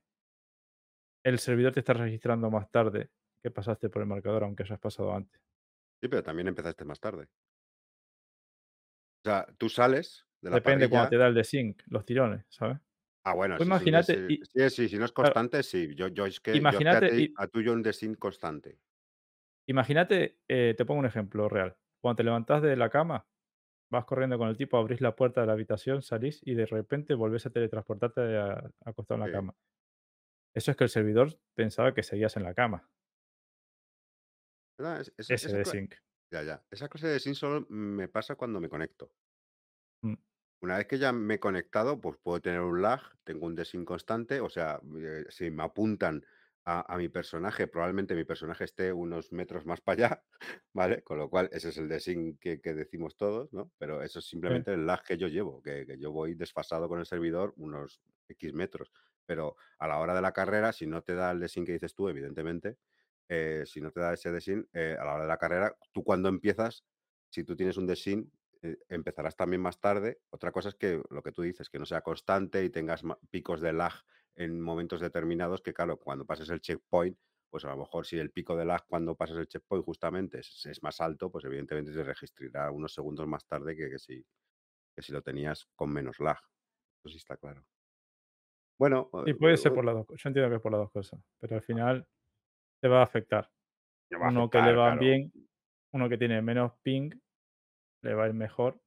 el 1.25 1.39
servidor 1.39 1.73
te 1.73 1.81
está 1.81 1.93
registrando 1.93 2.51
más 2.51 2.71
tarde 2.71 3.11
que 3.43 3.51
pasaste 3.51 3.89
por 3.89 4.03
el 4.03 4.09
marcador, 4.09 4.45
aunque 4.45 4.63
hayas 4.63 4.79
pasado 4.79 5.15
antes. 5.15 5.41
Sí, 6.03 6.09
pero 6.09 6.23
también 6.23 6.49
empezaste 6.49 6.85
más 6.85 6.99
tarde. 7.01 7.29
O 9.25 9.29
sea, 9.29 9.47
tú 9.59 9.69
sales 9.69 10.27
de 10.41 10.51
la 10.51 10.57
Depende 10.57 10.89
cuando 10.89 11.11
te 11.11 11.17
parrilla. 11.17 11.25
da 11.25 11.29
el 11.29 11.35
de 11.35 11.45
Sync, 11.45 11.83
los 11.87 12.05
tirones, 12.05 12.45
¿sabes? 12.49 12.79
Ah, 13.25 13.35
bueno, 13.35 13.57
Tú 13.57 13.63
sí, 13.63 13.65
imagínate, 13.65 14.25
y- 14.27 14.41
Sí, 14.45 14.71
sí, 14.71 14.89
si 14.89 14.97
no 14.99 15.05
es 15.05 15.13
claro, 15.19 15.37
constante, 15.37 15.63
sí. 15.63 15.95
Yo, 15.95 16.09
yo 16.09 16.27
es 16.27 16.41
que 16.41 16.67
yo 16.69 16.79
es 16.79 16.87
que 16.87 16.97
a, 16.97 17.03
imagínate, 17.03 17.13
ti- 17.15 17.35
a 17.37 17.47
tuyo 17.49 17.73
un 17.73 17.83
desin 17.83 18.15
constante. 18.15 18.81
imagínate, 19.67 20.41
eh, 20.49 20.75
te 20.77 20.85
pongo 20.85 21.01
un 21.01 21.07
ejemplo 21.07 21.49
real. 21.49 21.77
Cuando 22.01 22.17
te 22.17 22.25
levantás 22.25 22.63
de 22.63 22.77
la 22.77 22.91
cama, 22.91 23.27
vas 23.91 24.05
corriendo 24.07 24.39
con 24.39 24.49
el 24.49 24.57
tipo, 24.57 24.79
abrís 24.79 25.01
la 25.01 25.17
puerta 25.17 25.43
de 25.43 25.49
la 25.49 25.55
habitación, 25.55 26.03
salís 26.03 26.41
y 26.45 26.55
de 26.55 26.67
repente 26.67 27.15
volvés 27.15 27.47
a 27.47 27.51
teletransportarte 27.51 28.39
a- 28.39 28.71
acostado 28.85 29.17
en 29.17 29.23
la 29.23 29.31
Sí. 29.31 29.33
cama. 29.33 29.57
Eso 30.55 30.71
es 30.71 30.77
que 30.77 30.85
el 30.85 30.91
servidor 30.91 31.41
pensaba 31.57 31.93
que 31.93 32.05
seguías 32.05 32.37
en 32.37 32.45
la 32.45 32.55
cama. 32.55 32.89
Es- 34.79 35.13
es- 35.17 35.31
Ese 35.31 35.53
de 35.53 35.65
sync. 35.65 35.95
ya, 36.33 36.43
ya. 36.43 36.67
Esa 36.71 36.89
clase 36.89 37.09
de 37.09 37.21
sync 37.21 37.37
solo 37.37 37.67
me 37.71 38.09
pasa 38.09 38.37
cuando 38.37 38.61
me 38.61 38.69
conecto. 38.69 39.13
Mm. 40.05 40.17
Una 40.63 40.77
vez 40.77 40.87
que 40.87 40.99
ya 40.99 41.13
me 41.13 41.35
he 41.35 41.41
conectado, 41.41 42.01
pues 42.01 42.19
puedo 42.23 42.41
tener 42.41 42.61
un 42.61 42.83
lag, 42.83 43.01
tengo 43.25 43.47
un 43.47 43.55
desync 43.55 43.87
constante, 43.87 44.41
o 44.41 44.51
sea, 44.51 44.81
eh, 44.99 45.25
si 45.31 45.51
me 45.51 45.63
apuntan 45.63 46.23
a, 46.65 46.93
a 46.95 46.99
mi 46.99 47.09
personaje, 47.09 47.67
probablemente 47.67 48.15
mi 48.15 48.25
personaje 48.25 48.65
esté 48.65 48.93
unos 48.93 49.33
metros 49.33 49.65
más 49.65 49.81
para 49.81 50.07
allá, 50.07 50.25
¿vale? 50.75 51.03
Con 51.03 51.17
lo 51.19 51.31
cual, 51.31 51.49
ese 51.53 51.71
es 51.71 51.79
el 51.79 51.89
desync 51.89 52.39
que, 52.39 52.61
que 52.61 52.75
decimos 52.75 53.17
todos, 53.17 53.53
¿no? 53.55 53.73
Pero 53.79 54.03
eso 54.03 54.19
es 54.19 54.27
simplemente 54.29 54.75
el 54.75 54.87
lag 54.87 55.03
que 55.03 55.17
yo 55.17 55.29
llevo, 55.29 55.63
que, 55.63 55.87
que 55.87 55.99
yo 55.99 56.13
voy 56.13 56.35
desfasado 56.35 56.89
con 56.89 56.99
el 57.01 57.07
servidor 57.07 57.55
unos 57.57 58.03
X 58.29 58.53
metros. 58.53 58.93
Pero 59.25 59.57
a 59.79 59.89
la 59.89 59.99
hora 59.99 60.15
de 60.15 60.21
la 60.21 60.33
carrera, 60.33 60.73
si 60.73 60.87
no 60.87 61.03
te 61.03 61.15
da 61.15 61.31
el 61.31 61.41
desync 61.41 61.67
que 61.67 61.73
dices 61.73 61.95
tú, 61.95 62.09
evidentemente, 62.11 62.77
eh, 63.29 63.63
si 63.67 63.81
no 63.81 63.91
te 63.93 64.01
da 64.01 64.13
ese 64.13 64.31
desync, 64.31 64.67
eh, 64.75 64.97
a 64.99 65.05
la 65.05 65.15
hora 65.15 65.23
de 65.23 65.29
la 65.29 65.39
carrera, 65.39 65.77
tú 65.93 66.03
cuando 66.05 66.29
empiezas, 66.29 66.85
si 67.31 67.45
tú 67.45 67.57
tienes 67.57 67.77
un 67.77 67.87
desync, 67.87 68.29
empezarás 68.89 69.37
también 69.37 69.63
más 69.63 69.81
tarde. 69.81 70.21
Otra 70.31 70.53
cosa 70.53 70.69
es 70.69 70.75
que 70.75 71.03
lo 71.11 71.23
que 71.23 71.33
tú 71.33 71.43
dices, 71.43 71.69
que 71.69 71.79
no 71.79 71.87
sea 71.87 72.03
constante 72.03 72.65
y 72.65 72.71
tengas 72.71 73.03
picos 73.31 73.61
de 73.61 73.73
lag 73.73 73.93
en 74.35 74.61
momentos 74.61 75.01
determinados, 75.01 75.61
que 75.63 75.73
claro, 75.75 75.99
cuando 75.99 76.25
pases 76.27 76.51
el 76.51 76.61
checkpoint, 76.61 77.19
pues 77.51 77.65
a 77.65 77.71
lo 77.71 77.79
mejor 77.79 78.07
si 78.07 78.19
el 78.19 78.31
pico 78.31 78.57
de 78.57 78.65
lag 78.65 78.85
cuando 78.87 79.17
pasas 79.17 79.39
el 79.39 79.49
checkpoint 79.49 79.85
justamente 79.85 80.39
es, 80.41 80.67
es 80.67 80.83
más 80.83 81.01
alto, 81.01 81.31
pues 81.31 81.45
evidentemente 81.45 81.93
se 81.93 82.05
registrará 82.05 82.71
unos 82.71 82.95
segundos 82.95 83.27
más 83.27 83.47
tarde 83.47 83.77
que, 83.77 83.91
que 83.91 83.99
si, 83.99 84.25
que 84.95 85.03
si 85.03 85.13
lo 85.13 85.23
tenías 85.23 85.69
con 85.75 85.93
menos 85.93 86.21
lag. 86.21 86.39
Eso 87.03 87.11
sí 87.11 87.17
está 87.17 87.37
claro. 87.37 87.65
Bueno, 88.79 89.11
Y 89.27 89.31
eh, 89.31 89.35
puede 89.35 89.57
ser 89.57 89.73
eh, 89.73 89.75
por 89.75 89.85
las 89.85 89.95
dos 89.95 90.07
cosas. 90.07 90.23
Yo 90.23 90.29
entiendo 90.29 90.51
que 90.51 90.57
es 90.57 90.63
por 90.63 90.73
las 90.73 90.81
dos 90.81 90.91
cosas, 90.91 91.21
pero 91.39 91.57
al 91.57 91.63
final 91.63 92.07
te 92.81 92.89
va 92.89 93.01
a 93.01 93.05
afectar. 93.05 93.51
me 94.11 94.19
va 94.19 94.27
a 94.27 94.31
Uno 94.31 94.49
que 94.49 94.59
le 94.63 94.75
va 94.75 94.87
claro. 94.93 95.01
bien, 95.01 95.33
uno 95.93 96.09
que 96.09 96.17
tiene 96.19 96.41
menos 96.41 96.73
ping, 96.83 97.11
le 98.03 98.15
va 98.15 98.25
a 98.25 98.29
ir 98.29 98.35
mejor. 98.35 98.81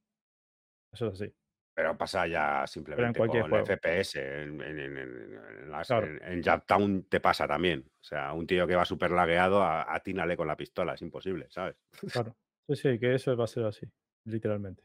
Eso 0.92 1.08
es 1.08 1.14
así. 1.22 1.34
Pero 1.76 1.98
pasa 1.98 2.28
ya 2.28 2.68
simplemente 2.68 3.18
con 3.20 3.30
juego. 3.30 3.66
FPS. 3.66 4.16
En, 4.44 4.62
en, 4.62 4.80
en- 4.98 5.72
las- 5.72 5.88
Claro. 5.88 6.08
Jacktown 6.40 7.04
te 7.10 7.20
pasa 7.20 7.48
también. 7.48 7.84
O 8.00 8.04
sea, 8.04 8.32
un 8.34 8.46
tío 8.46 8.68
que 8.68 8.76
va 8.76 8.86
súper 8.86 9.10
lagueado, 9.10 9.64
atínale 9.64 10.38
con 10.38 10.48
la 10.48 10.56
pistola. 10.56 10.94
Es 10.94 11.02
imposible, 11.02 11.48
¿sabes? 11.50 11.76
Claro. 12.12 12.36
Sí, 12.68 12.76
sí, 12.76 13.00
que 13.00 13.16
eso 13.16 13.36
va 13.36 13.46
a 13.46 13.48
ser 13.48 13.66
así, 13.66 13.88
literalmente. 14.26 14.84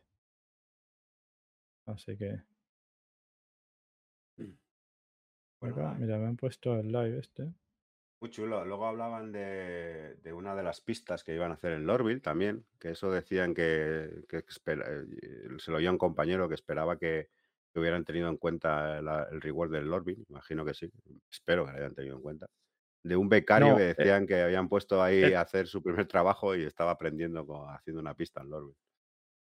Así 1.86 2.16
que. 2.16 2.40
Bueno, 5.60 5.74
acá, 5.74 5.82
nada, 5.82 5.94
mira, 5.98 6.18
me 6.18 6.26
han 6.26 6.36
puesto 6.36 6.74
el 6.78 6.90
live 6.90 7.18
este. 7.18 7.52
Muy 8.20 8.30
chulo. 8.30 8.64
Luego 8.64 8.86
hablaban 8.86 9.30
de, 9.30 10.16
de 10.16 10.32
una 10.32 10.54
de 10.56 10.62
las 10.64 10.80
pistas 10.80 11.22
que 11.22 11.34
iban 11.34 11.52
a 11.52 11.54
hacer 11.54 11.72
en 11.72 11.86
Lorville 11.86 12.20
también, 12.20 12.66
que 12.80 12.90
eso 12.90 13.10
decían 13.12 13.54
que, 13.54 14.24
que 14.28 14.38
espera- 14.38 14.86
eh, 14.90 15.48
se 15.58 15.70
lo 15.70 15.76
oía 15.76 15.90
un 15.90 15.98
compañero 15.98 16.48
que 16.48 16.56
esperaba 16.56 16.98
que, 16.98 17.28
que 17.72 17.78
hubieran 17.78 18.04
tenido 18.04 18.28
en 18.28 18.36
cuenta 18.36 19.00
la- 19.02 19.28
el 19.30 19.40
reward 19.40 19.70
del 19.70 19.88
Lorville. 19.88 20.24
Imagino 20.28 20.64
que 20.64 20.74
sí. 20.74 20.90
Espero 21.30 21.64
que 21.64 21.72
lo 21.72 21.78
hayan 21.78 21.94
tenido 21.94 22.16
en 22.16 22.22
cuenta. 22.22 22.46
De 23.04 23.14
un 23.16 23.28
becario 23.28 23.68
No, 23.70 23.76
que 23.76 23.84
eh, 23.90 23.94
decían 23.96 24.26
que 24.26 24.42
habían 24.42 24.68
puesto 24.68 25.00
ahí 25.00 25.22
eh, 25.22 25.36
a 25.36 25.42
hacer 25.42 25.68
su 25.68 25.80
primer 25.80 26.08
trabajo 26.08 26.56
y 26.56 26.64
estaba 26.64 26.90
aprendiendo 26.90 27.46
haciendo 27.68 28.00
una 28.00 28.14
pista 28.14 28.40
en 28.42 28.50
Lorville. 28.50 28.76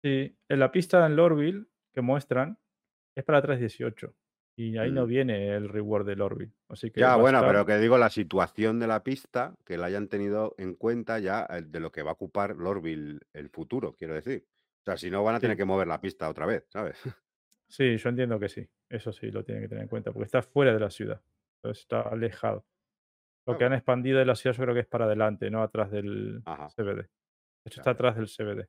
Sí, 0.03 0.37
en 0.49 0.59
la 0.59 0.73
pista 0.73 1.07
en 1.07 1.15
Lorville 1.15 1.67
que 1.95 2.01
muestran 2.01 2.59
es 3.17 3.25
para 3.25 3.41
3.18 3.41 4.13
y 4.59 4.77
ahí 4.77 4.91
no 4.91 5.07
Mm. 5.07 5.09
viene 5.09 5.55
el 5.55 5.69
reward 5.69 6.05
de 6.07 6.17
Lorville. 6.17 6.53
Así 6.69 6.91
que 6.91 7.01
Ya, 7.01 7.15
bueno, 7.17 7.39
estar. 7.39 7.51
pero 7.51 7.65
que 7.67 7.79
digo 7.79 7.97
la 7.97 8.11
situación 8.11 8.81
de 8.81 8.89
la 8.89 9.05
pista, 9.05 9.55
que 9.65 9.79
la 9.79 9.87
hayan 9.87 10.09
tenido 10.09 10.55
en 10.59 10.75
cuenta 10.75 11.19
ya 11.21 11.47
eh, 11.49 11.63
de 11.63 11.81
lo 11.81 11.93
que 11.93 12.03
va 12.03 12.11
a 12.11 12.15
ocupar 12.15 12.57
Lorville 12.57 13.21
el 13.33 13.51
futuro, 13.51 13.93
quiero 13.93 14.15
decir. 14.15 14.47
O 14.83 14.85
sea, 14.85 14.97
si 14.97 15.11
no 15.11 15.23
van 15.23 15.37
a 15.37 15.41
tener 15.41 15.57
Sí, 15.57 15.59
que 15.59 15.65
mover 15.65 15.87
la 15.87 16.01
pista 16.01 16.29
otra 16.29 16.47
vez, 16.47 16.67
¿sabes? 16.71 16.99
sí, 17.69 17.97
yo 17.99 18.09
entiendo 18.09 18.41
que 18.41 18.49
sí. 18.49 18.69
Eso 18.89 19.13
sí 19.13 19.31
lo 19.31 19.45
tienen 19.45 19.63
que 19.63 19.69
tener 19.69 19.83
en 19.83 19.89
cuenta 19.89 20.13
porque 20.13 20.25
está 20.27 20.43
fuera 20.43 20.73
de 20.73 20.81
la 20.81 20.91
ciudad. 20.91 21.23
Entonces 21.63 21.83
está 21.83 22.01
alejado. 22.03 22.67
Lo 23.47 23.57
que 23.59 23.65
han 23.65 23.73
expandido 23.75 24.19
de 24.19 24.27
la 24.27 24.35
ciudad 24.35 24.57
yo 24.57 24.63
creo 24.65 24.75
que 24.75 24.81
es 24.83 24.87
para 24.89 25.05
adelante, 25.07 25.51
no 25.51 25.63
atrás 25.63 25.91
del 25.91 26.43
Ajá, 26.45 26.69
CBD. 26.71 26.97
De 27.03 27.09
hecho, 27.67 27.81
está 27.81 27.91
atrás 27.93 28.17
del 28.17 28.27
CBD. 28.29 28.69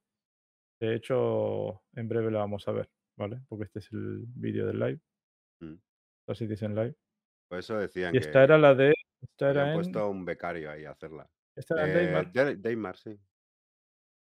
De 0.80 0.96
hecho, 0.96 1.84
en 1.96 2.08
breve 2.08 2.32
lo 2.32 2.40
vamos 2.40 2.68
a 2.68 2.72
ver, 2.72 2.90
¿vale? 3.18 3.42
Porque 3.50 3.66
este 3.66 3.80
es 3.80 3.92
el 3.92 4.26
vídeo 4.28 4.66
del 4.68 4.80
live, 4.80 5.00
Mm. 5.62 5.80
Citizen 6.36 6.76
Live. 6.76 6.96
Por 7.48 7.60
eso 7.60 7.76
decían 7.78 8.14
Y 8.14 8.18
esta 8.18 8.44
era 8.44 8.58
la 8.58 8.76
de. 8.76 8.94
Esta 9.22 9.50
en. 9.74 9.74
puesto 9.76 10.10
un 10.10 10.26
becario 10.26 10.72
ahí 10.72 10.86
a 10.86 10.92
hacerla. 10.92 11.30
Esta 11.56 11.76
era 11.76 11.88
Eh, 11.88 12.24
Daymar. 12.58 12.98
sí. 12.98 13.20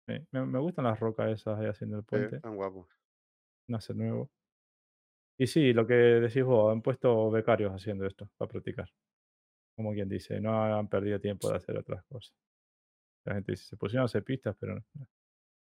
Sí, 0.09 0.15
Me, 0.33 0.45
me 0.47 0.59
gustan 0.59 0.85
las 0.87 0.99
rocas 0.99 1.31
esas 1.31 1.59
ahí 1.59 1.67
haciendo 1.67 1.99
el 1.99 2.03
Sí, 2.03 2.07
puente. 2.11 2.37
están 2.37 2.57
guapos. 2.57 2.89
Nace 3.69 3.95
nuevo. 3.95 4.31
Y 5.41 5.47
sí, 5.47 5.73
lo 5.73 5.87
que 5.87 5.95
decís 5.95 6.43
vos, 6.45 6.73
han 6.73 6.83
puesto 6.83 7.31
becarios 7.31 7.73
haciendo 7.73 8.07
esto 8.07 8.29
para 8.37 8.49
practicar. 8.51 8.89
Como 9.77 9.93
quien 9.95 10.09
dice, 10.09 10.41
no 10.41 10.65
han 10.79 10.89
perdido 10.89 11.21
tiempo 11.21 11.51
de 11.51 11.57
hacer 11.57 11.77
otras 11.79 12.05
cosas. 12.05 12.35
La 13.27 13.35
gente 13.35 13.53
dice, 13.53 13.67
se 13.67 13.77
pusieron 13.79 14.05
a 14.05 14.07
hacer 14.07 14.25
pistas, 14.25 14.57
pero 14.61 14.77
no. 14.77 15.07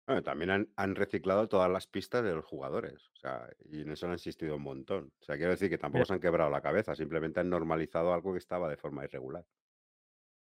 Bueno, 0.09 0.23
también 0.25 0.51
han, 0.51 0.73
han 0.77 0.95
reciclado 0.97 1.49
todas 1.49 1.71
las 1.71 1.87
pistas 1.87 2.25
de 2.25 2.35
los 2.35 2.45
jugadores. 2.45 3.11
O 3.13 3.17
sea, 3.17 3.49
y 3.67 3.83
en 3.83 3.91
eso 3.93 4.07
han 4.07 4.13
insistido 4.13 4.57
un 4.57 4.63
montón. 4.63 5.13
O 5.21 5.25
sea, 5.25 5.37
quiero 5.37 5.51
decir 5.53 5.69
que 5.71 5.77
tampoco 5.79 6.05
se 6.07 6.15
han 6.15 6.21
quebrado 6.21 6.51
la 6.51 6.63
cabeza, 6.63 6.97
simplemente 6.97 7.41
han 7.41 7.51
normalizado 7.51 8.13
algo 8.15 8.33
que 8.33 8.39
estaba 8.39 8.69
de 8.71 8.77
forma 8.79 9.05
irregular. 9.05 9.45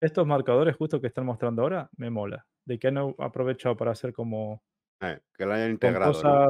estos 0.02 0.28
marcadores 0.28 0.76
justo 0.76 1.00
que 1.00 1.08
están 1.08 1.26
mostrando 1.26 1.62
ahora, 1.62 1.90
me 1.96 2.10
mola. 2.10 2.46
De 2.66 2.78
que 2.78 2.88
han 2.90 2.98
aprovechado 3.18 3.78
para 3.78 3.92
hacer 3.92 4.12
como 4.14 4.62
Eh, 5.02 5.20
que 5.34 5.46
lo 5.46 5.54
hayan 5.54 5.72
integrado. 5.72 6.50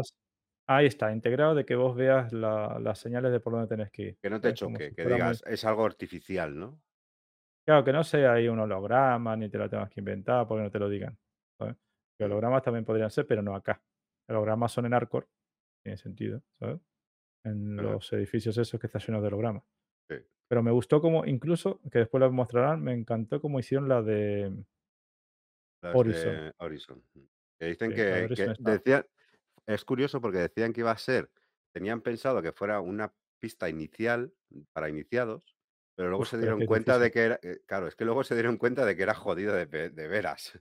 Ahí 0.68 0.86
está, 0.86 1.12
integrado 1.12 1.56
de 1.56 1.66
que 1.66 1.76
vos 1.76 1.96
veas 1.96 2.32
la- 2.32 2.80
las 2.80 3.00
señales 3.00 3.32
de 3.32 3.40
por 3.42 3.54
dónde 3.54 3.68
tenés 3.68 3.92
que 3.92 4.02
ir. 4.04 4.20
Que 4.22 4.30
no 4.34 4.40
te 4.40 4.54
choque, 4.54 4.94
si 4.96 4.96
que 4.96 5.06
muy. 5.10 5.12
digas, 5.12 5.44
es 5.46 5.66
algo 5.66 5.84
artificial, 5.86 6.58
¿no? 6.58 6.82
Claro, 7.66 7.84
que 7.86 7.94
no 7.94 8.04
sea 8.04 8.34
ahí 8.34 8.48
un 8.48 8.60
holograma, 8.60 9.36
ni 9.36 9.50
te 9.50 9.58
lo 9.58 9.70
tengas 9.70 9.90
que 9.90 10.00
inventar, 10.02 10.48
porque 10.48 10.64
no 10.64 10.72
te 10.72 10.80
lo 10.80 10.90
digan. 10.90 11.18
¿sabes? 11.58 11.76
Hologramas 12.26 12.64
también 12.64 12.86
podrían 12.86 13.12
ser, 13.12 13.28
pero 13.28 13.41
no 13.41 13.56
acá. 13.56 13.84
Hologramas 14.28 14.72
son 14.72 14.86
en 14.86 14.94
Arcor, 14.94 15.30
tiene 15.84 15.98
sentido, 15.98 16.44
¿sabes? 16.60 16.82
En 17.46 17.78
ajá, 17.78 17.82
los 17.82 18.12
edificios 18.14 18.58
esos 18.58 18.80
que 18.80 18.88
están 18.88 19.02
llenos 19.04 19.22
de 19.24 19.28
hologramas. 19.30 19.64
sí. 20.10 20.16
Pero 20.50 20.64
me 20.64 20.72
gustó 20.72 21.02
como, 21.02 21.26
incluso, 21.26 21.82
que 21.91 22.00
después 22.00 22.22
lo 22.22 22.32
mostrarán, 22.32 22.84
me 22.84 22.94
encantó 22.94 23.41
como 23.41 23.60
hicieron 23.60 23.90
la 23.90 24.02
de 24.02 24.66
Horizon. 25.91 26.41
de 26.41 26.54
Horizon. 26.58 27.04
Que 27.60 27.66
dicen 27.68 27.91
Sí, 27.91 28.04
la 28.08 28.18
de 28.18 28.24
que, 28.24 28.26
Horizon 28.26 28.52
que 28.54 28.54
está. 28.54 28.72
decían, 28.72 29.06
es 29.68 29.86
curioso 29.86 30.22
porque 30.22 30.40
decían 30.40 30.74
que 30.74 30.82
iba 30.82 30.91
a 30.91 30.98
ser, 30.98 31.32
tenían 31.74 32.02
pensado 32.02 32.41
que 32.41 32.54
fuera 32.54 32.82
una 32.82 33.16
pista 33.40 33.70
inicial 33.70 34.34
para 34.74 34.90
iniciados, 34.90 35.58
pero 35.96 36.10
luego 36.10 36.26
Uf, 36.26 36.28
se 36.28 36.38
pero 36.38 36.52
es 36.52 36.56
dieron 36.56 36.56
que 36.56 36.66
es 36.66 36.72
cuenta 36.72 37.00
de 37.00 37.12
difícil. 37.12 37.12
que 37.12 37.22
era, 37.26 37.40
eh, 37.44 37.62
claro, 37.68 37.88
es 37.88 37.96
que 37.96 38.06
luego 38.06 38.24
se 38.24 38.36
dieron 38.36 38.58
cuenta 38.58 38.86
de 38.86 38.96
que 38.98 39.04
era 39.04 39.16
jodido 39.16 39.54
de, 39.56 39.66
ve- 39.66 39.90
de 39.91 40.08
veras. 40.08 40.54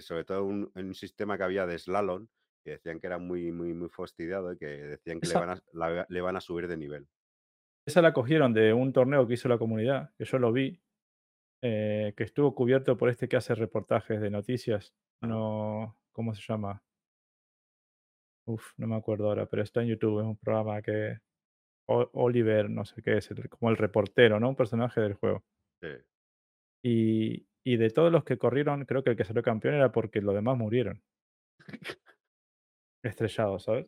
Sobre 0.00 0.24
todo 0.24 0.44
un, 0.44 0.70
en 0.74 0.86
un 0.86 0.94
sistema 0.94 1.36
que 1.36 1.44
había 1.44 1.66
de 1.66 1.78
slalom, 1.78 2.28
que 2.64 2.72
decían 2.72 3.00
que 3.00 3.06
era 3.08 3.18
muy, 3.18 3.52
muy, 3.52 3.74
muy 3.74 3.88
fastidiado 3.88 4.52
y 4.52 4.58
que 4.58 4.66
decían 4.66 5.20
que 5.20 5.28
le 5.28 5.36
van 5.36 5.50
a, 5.50 5.58
la- 5.72 6.06
le 6.08 6.20
van 6.20 6.36
a 6.36 6.40
subir 6.40 6.68
de 6.68 6.76
nivel. 6.76 7.08
esa 7.86 8.02
la 8.02 8.12
cogieron 8.12 8.52
de 8.54 8.72
un 8.72 8.92
torneo 8.92 9.26
que 9.26 9.34
hizo 9.34 9.48
la 9.48 9.58
comunidad, 9.58 10.12
que 10.16 10.24
yo 10.24 10.38
lo 10.38 10.52
vi, 10.52 10.82
eh, 11.62 12.14
que 12.16 12.24
estuvo 12.24 12.54
cubierto 12.54 12.96
por 12.98 13.10
este 13.10 13.28
que 13.28 13.36
hace 13.36 13.54
reportajes 13.54 14.20
de 14.20 14.30
noticias. 14.30 14.94
Ajá, 15.20 15.28
No, 15.28 15.98
¿cómo 16.12 16.34
se 16.34 16.42
llama? 16.42 16.84
Uf, 18.46 18.72
no 18.76 18.86
me 18.86 18.94
acuerdo 18.96 19.26
ahora, 19.28 19.46
pero 19.46 19.62
está 19.62 19.82
en 19.82 19.88
YouTube, 19.88 20.20
es 20.20 20.26
un 20.26 20.36
programa 20.36 20.80
que 20.82 21.18
Oliver, 21.88 22.70
no 22.70 22.84
sé 22.84 23.02
qué 23.02 23.18
es, 23.18 23.30
el- 23.32 23.48
como 23.48 23.70
el 23.70 23.76
reportero, 23.76 24.40
¿no? 24.40 24.48
Un 24.50 24.56
personaje 24.56 25.00
del 25.00 25.14
juego. 25.14 25.44
sí, 25.80 25.88
Y, 26.82 27.46
y 27.64 27.76
de 27.76 27.90
todos 27.90 28.12
los 28.12 28.24
que 28.24 28.38
corrieron, 28.38 28.84
creo 28.84 29.02
que 29.04 29.10
el 29.10 29.16
que 29.16 29.24
salió 29.24 29.42
campeón 29.42 29.74
era 29.74 29.92
porque 29.92 30.20
los 30.20 30.34
demás 30.34 30.56
murieron, 30.58 31.02
estrellados, 33.02 33.64
¿sabes? 33.64 33.86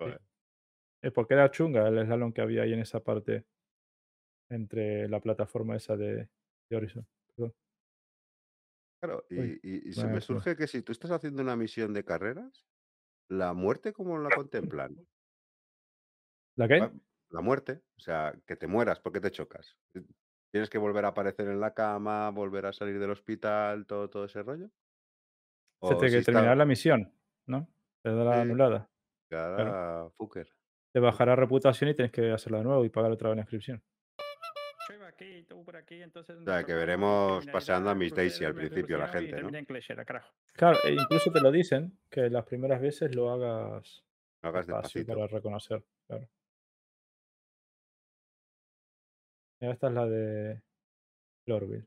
Sí. 0.00 0.06
Es 1.02 1.12
porque 1.12 1.34
era 1.34 1.50
chunga 1.50 1.88
el 1.88 2.04
slalom 2.04 2.32
que 2.32 2.42
había 2.42 2.62
ahí 2.62 2.72
en 2.72 2.80
esa 2.80 3.00
parte 3.00 3.46
entre 4.50 5.08
la 5.08 5.20
plataforma 5.20 5.76
esa 5.76 5.96
de, 5.96 6.28
de 6.68 6.76
Horizon. 6.76 7.06
Perdón. 7.36 7.54
Claro, 9.00 9.24
Uy, 9.30 9.58
y, 9.62 9.88
y- 9.90 9.92
se 9.94 10.06
me- 10.08 10.20
surge 10.20 10.56
que 10.56 10.66
si 10.66 10.82
tú 10.82 10.92
estás 10.92 11.10
haciendo 11.10 11.42
una 11.42 11.56
misión 11.56 11.94
de 11.94 12.04
carreras, 12.04 12.66
¿la 13.28 13.54
muerte 13.54 13.92
cómo 13.92 14.18
la 14.18 14.30
contemplan? 14.30 15.06
¿La 16.56 16.68
qué? 16.68 16.90
La 17.30 17.40
muerte, 17.40 17.82
o 17.96 18.00
sea, 18.00 18.34
que 18.46 18.56
te 18.56 18.66
mueras 18.66 19.00
porque 19.00 19.20
te 19.20 19.30
chocas. 19.30 19.78
¿Tienes 20.50 20.68
que 20.68 20.78
volver 20.78 21.04
a 21.04 21.08
aparecer 21.08 21.48
en 21.48 21.60
la 21.60 21.74
cama, 21.74 22.30
volver 22.30 22.66
a 22.66 22.72
salir 22.72 22.98
del 22.98 23.10
hospital, 23.10 23.86
todo, 23.86 24.10
todo 24.10 24.24
ese 24.24 24.42
rollo? 24.42 24.68
Se 25.82 25.94
O 25.94 25.96
te 25.96 26.08
si 26.08 26.14
que 26.14 26.18
está... 26.18 26.32
terminar 26.32 26.56
la 26.56 26.64
misión, 26.66 27.12
¿no? 27.46 27.68
Te 28.02 28.10
da 28.10 28.24
la 28.24 28.34
Sí, 28.34 28.40
anulada. 28.40 28.90
Te 29.28 29.36
dará 29.36 30.10
fucker. 30.16 30.48
Te 30.92 30.98
bajará 30.98 31.36
reputación 31.36 31.90
y 31.90 31.94
tienes 31.94 32.10
que 32.10 32.32
hacerlo 32.32 32.58
de 32.58 32.64
nuevo 32.64 32.84
y 32.84 32.88
pagar 32.88 33.12
otra 33.12 33.28
vez 33.28 33.36
la 33.36 33.42
inscripción. 33.42 33.82
Yo 34.88 34.96
iba 34.96 35.06
aquí, 35.06 35.44
tú 35.44 35.64
por 35.64 35.76
aquí, 35.76 36.02
entonces 36.02 36.36
O 36.36 36.42
sea, 36.42 36.64
que 36.64 36.74
veremos 36.74 37.46
paseando 37.46 37.90
a 37.90 37.94
Miss 37.94 38.12
Daisy 38.12 38.44
al 38.44 38.54
principio 38.54 38.98
la 38.98 39.06
gente, 39.06 39.40
¿no? 39.40 39.50
Claro, 40.54 40.78
e 40.84 40.94
incluso 40.94 41.30
te 41.30 41.40
lo 41.40 41.52
dicen, 41.52 41.96
que 42.10 42.28
las 42.28 42.44
primeras 42.44 42.80
veces 42.80 43.14
lo 43.14 43.30
hagas 43.30 44.02
Lo 44.42 44.48
hagas 44.48 44.66
despacio 44.66 45.06
para 45.06 45.28
reconocer, 45.28 45.84
claro. 46.08 46.28
Esta 49.60 49.88
es 49.88 49.94
la 49.94 50.06
de 50.06 50.62
Lorville. 51.46 51.86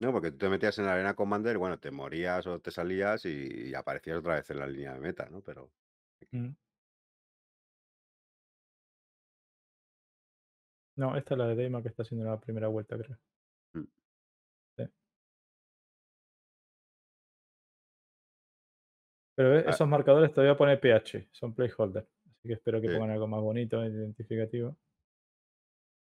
No, 0.00 0.12
porque 0.12 0.32
tú 0.32 0.38
te 0.38 0.48
metías 0.48 0.78
en 0.78 0.86
la 0.86 0.94
arena 0.94 1.14
Commander, 1.14 1.58
bueno, 1.58 1.78
te 1.78 1.90
morías 1.90 2.46
o 2.46 2.58
te 2.60 2.70
salías 2.70 3.24
y, 3.24 3.68
y 3.70 3.74
aparecías 3.74 4.18
otra 4.18 4.34
vez 4.34 4.50
en 4.50 4.58
la 4.58 4.66
línea 4.66 4.94
de 4.94 5.00
meta, 5.00 5.28
¿no? 5.30 5.40
Pero 5.42 5.70
Mm. 6.30 6.54
No, 10.96 11.16
esta 11.16 11.34
es 11.34 11.38
la 11.38 11.46
de 11.48 11.54
Deima 11.56 11.82
que 11.82 11.88
está 11.88 12.02
haciendo 12.02 12.24
la 12.26 12.38
primera 12.40 12.68
vuelta, 12.68 12.96
creo. 12.96 13.18
Mm. 13.74 13.84
Sí. 14.78 14.84
Pero 19.34 19.50
¿ves? 19.50 19.64
Ah. 19.66 19.70
esos 19.70 19.88
marcadores 19.88 20.32
todavía 20.32 20.56
pone 20.56 20.76
PH, 20.76 21.28
son 21.32 21.54
placeholder. 21.54 22.06
Así 22.38 22.48
que 22.48 22.54
espero 22.54 22.80
que 22.80 22.88
Sí. 22.88 22.94
pongan 22.94 23.10
algo 23.10 23.26
más 23.26 23.40
bonito, 23.40 23.84
identificativo. 23.84 24.76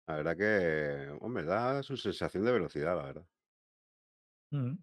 La 0.07 0.15
verdad 0.17 0.37
que, 0.37 1.17
hombre, 1.21 1.43
da 1.45 1.81
su 1.83 1.97
sensación 1.97 2.45
de 2.45 2.51
velocidad, 2.51 2.95
la 2.97 3.03
verdad. 3.05 3.27
Mm. 4.53 4.77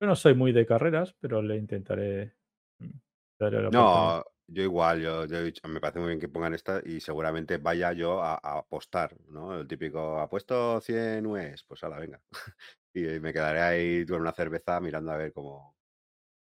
Yo 0.00 0.06
no 0.06 0.14
soy 0.16 0.34
muy 0.34 0.52
de 0.52 0.66
carreras, 0.66 1.14
pero 1.20 1.40
le 1.42 1.56
intentaré 1.56 2.34
mm, 2.78 2.90
darle 3.38 3.62
la 3.62 3.68
oportunidad. 3.70 4.12
No, 4.12 4.24
yo 4.48 4.62
igual, 4.62 5.00
yo, 5.00 5.24
yo 5.26 5.36
he 5.38 5.44
dicho, 5.44 5.66
me 5.68 5.80
parece 5.80 5.98
muy 6.00 6.08
bien 6.08 6.20
que 6.20 6.28
pongan 6.28 6.54
esta 6.54 6.80
y 6.84 7.00
seguramente 7.00 7.58
vaya 7.58 7.92
yo 7.92 8.20
a, 8.22 8.34
a 8.34 8.58
apostar, 8.58 9.16
¿no? 9.28 9.60
El 9.60 9.68
típico, 9.68 10.18
apuesto 10.20 10.80
100 10.80 11.26
UEs, 11.26 11.64
pues 11.64 11.82
la 11.82 11.98
venga. 11.98 12.20
y 12.94 13.02
me 13.20 13.32
quedaré 13.32 13.60
ahí 13.60 14.06
con 14.06 14.20
una 14.20 14.32
cerveza 14.32 14.80
mirando 14.80 15.12
a 15.12 15.16
ver 15.16 15.32
cómo, 15.32 15.76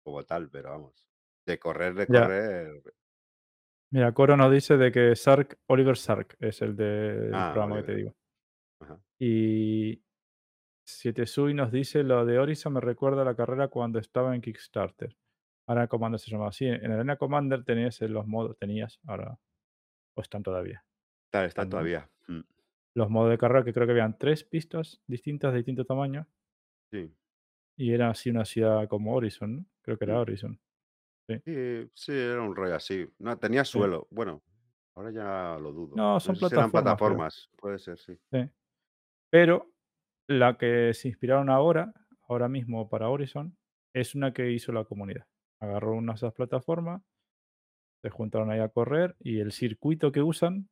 cómo 0.04 0.24
tal, 0.26 0.50
pero 0.50 0.72
vamos. 0.72 1.08
De 1.46 1.60
correr, 1.60 1.96
de 1.96 2.08
Ya. 2.08 2.28
correr. 2.28 2.82
Mira, 3.92 4.12
Coro 4.14 4.36
nos 4.36 4.52
dice 4.52 4.78
de 4.78 4.92
que 4.92 5.16
Sark, 5.16 5.58
Oliver 5.68 5.98
Sark 5.98 6.36
es 6.40 6.62
el 6.62 6.76
del 6.76 7.34
Ah, 7.34 7.52
programa 7.54 7.78
que 7.78 7.84
te 7.84 7.96
digo. 7.96 8.16
Ajá. 8.82 9.00
Y 9.20 10.02
Siete 10.86 11.26
Sui 11.26 11.54
nos 11.54 11.72
dice 11.72 12.04
lo 12.04 12.26
de 12.26 12.40
Horizon 12.40 12.74
me 12.74 12.82
recuerda 12.82 13.22
a 13.22 13.26
la 13.26 13.36
carrera 13.36 13.68
cuando 13.70 14.00
estaba 14.00 14.36
en 14.36 14.42
Kickstarter. 14.42 15.18
Arena 15.68 15.88
Commander 15.88 16.20
se 16.20 16.32
llamaba 16.32 16.50
así. 16.50 16.66
En 16.66 16.92
Arena 16.92 17.18
Commander 17.18 17.64
tenías 17.66 18.02
en 18.02 18.14
los 18.14 18.26
modos, 18.26 18.58
tenías, 18.58 19.00
ahora 19.06 19.38
o 20.16 20.22
están 20.22 20.44
todavía. 20.44 20.84
Está, 21.26 21.46
está 21.46 21.64
Están, 21.64 21.70
todavía. 21.70 22.10
Mm, 22.28 22.40
Los 22.96 23.10
modos 23.10 23.30
de 23.32 23.38
carrera 23.38 23.64
que 23.66 23.74
creo 23.74 23.86
que 23.86 23.92
habían 23.92 24.18
tres 24.18 24.44
pistas 24.46 25.02
distintas 25.08 25.52
de 25.52 25.58
distinto 25.58 25.86
tamaño 25.86 26.26
Sí. 26.92 27.14
y 27.78 27.92
era 27.94 28.10
así 28.10 28.30
una 28.30 28.46
ciudad 28.46 28.88
como 28.88 29.14
Horizon, 29.14 29.56
¿no? 29.58 29.66
Creo 29.82 29.98
que 29.98 30.06
era. 30.06 30.20
Horizon. 30.20 30.58
Sí, 31.28 31.90
sí, 31.94 32.12
era 32.14 32.42
un 32.42 32.56
rollo 32.56 32.76
así. 32.76 33.06
No, 33.20 33.38
tenía 33.38 33.66
Sí. 33.66 33.74
suelo. 33.74 34.08
Bueno, 34.12 34.42
ahora 34.96 35.12
ya 35.12 35.58
lo 35.60 35.72
dudo. 35.74 35.96
No, 35.96 36.20
son 36.20 36.36
sé 36.36 36.48
si 36.48 36.54
eran 36.56 36.72
plataformas, 36.72 36.72
creo. 36.72 36.84
plataformas. 36.84 37.50
Puede 37.58 37.80
ser, 37.80 38.00
sí. 38.00 38.18
Sí. 38.32 38.50
Pero 39.30 39.72
la 40.30 40.58
que 40.58 40.94
se 40.94 41.10
inspiraron 41.10 41.50
ahora, 41.50 41.94
ahora 42.30 42.48
mismo 42.48 42.90
para 42.90 43.10
Horizon, 43.10 43.58
es 43.94 44.16
una 44.16 44.32
que 44.34 44.52
hizo 44.52 44.72
la 44.72 44.86
comunidad. 44.86 45.26
Agarró 45.62 45.94
una 45.94 46.14
de 46.14 46.18
esas 46.18 46.34
plataformas, 46.34 47.02
se 48.04 48.10
juntaron 48.10 48.52
ahí 48.52 48.60
a 48.60 48.70
correr 48.70 49.16
y 49.20 49.40
el 49.40 49.52
circuito 49.52 50.12
que 50.12 50.22
usan, 50.22 50.70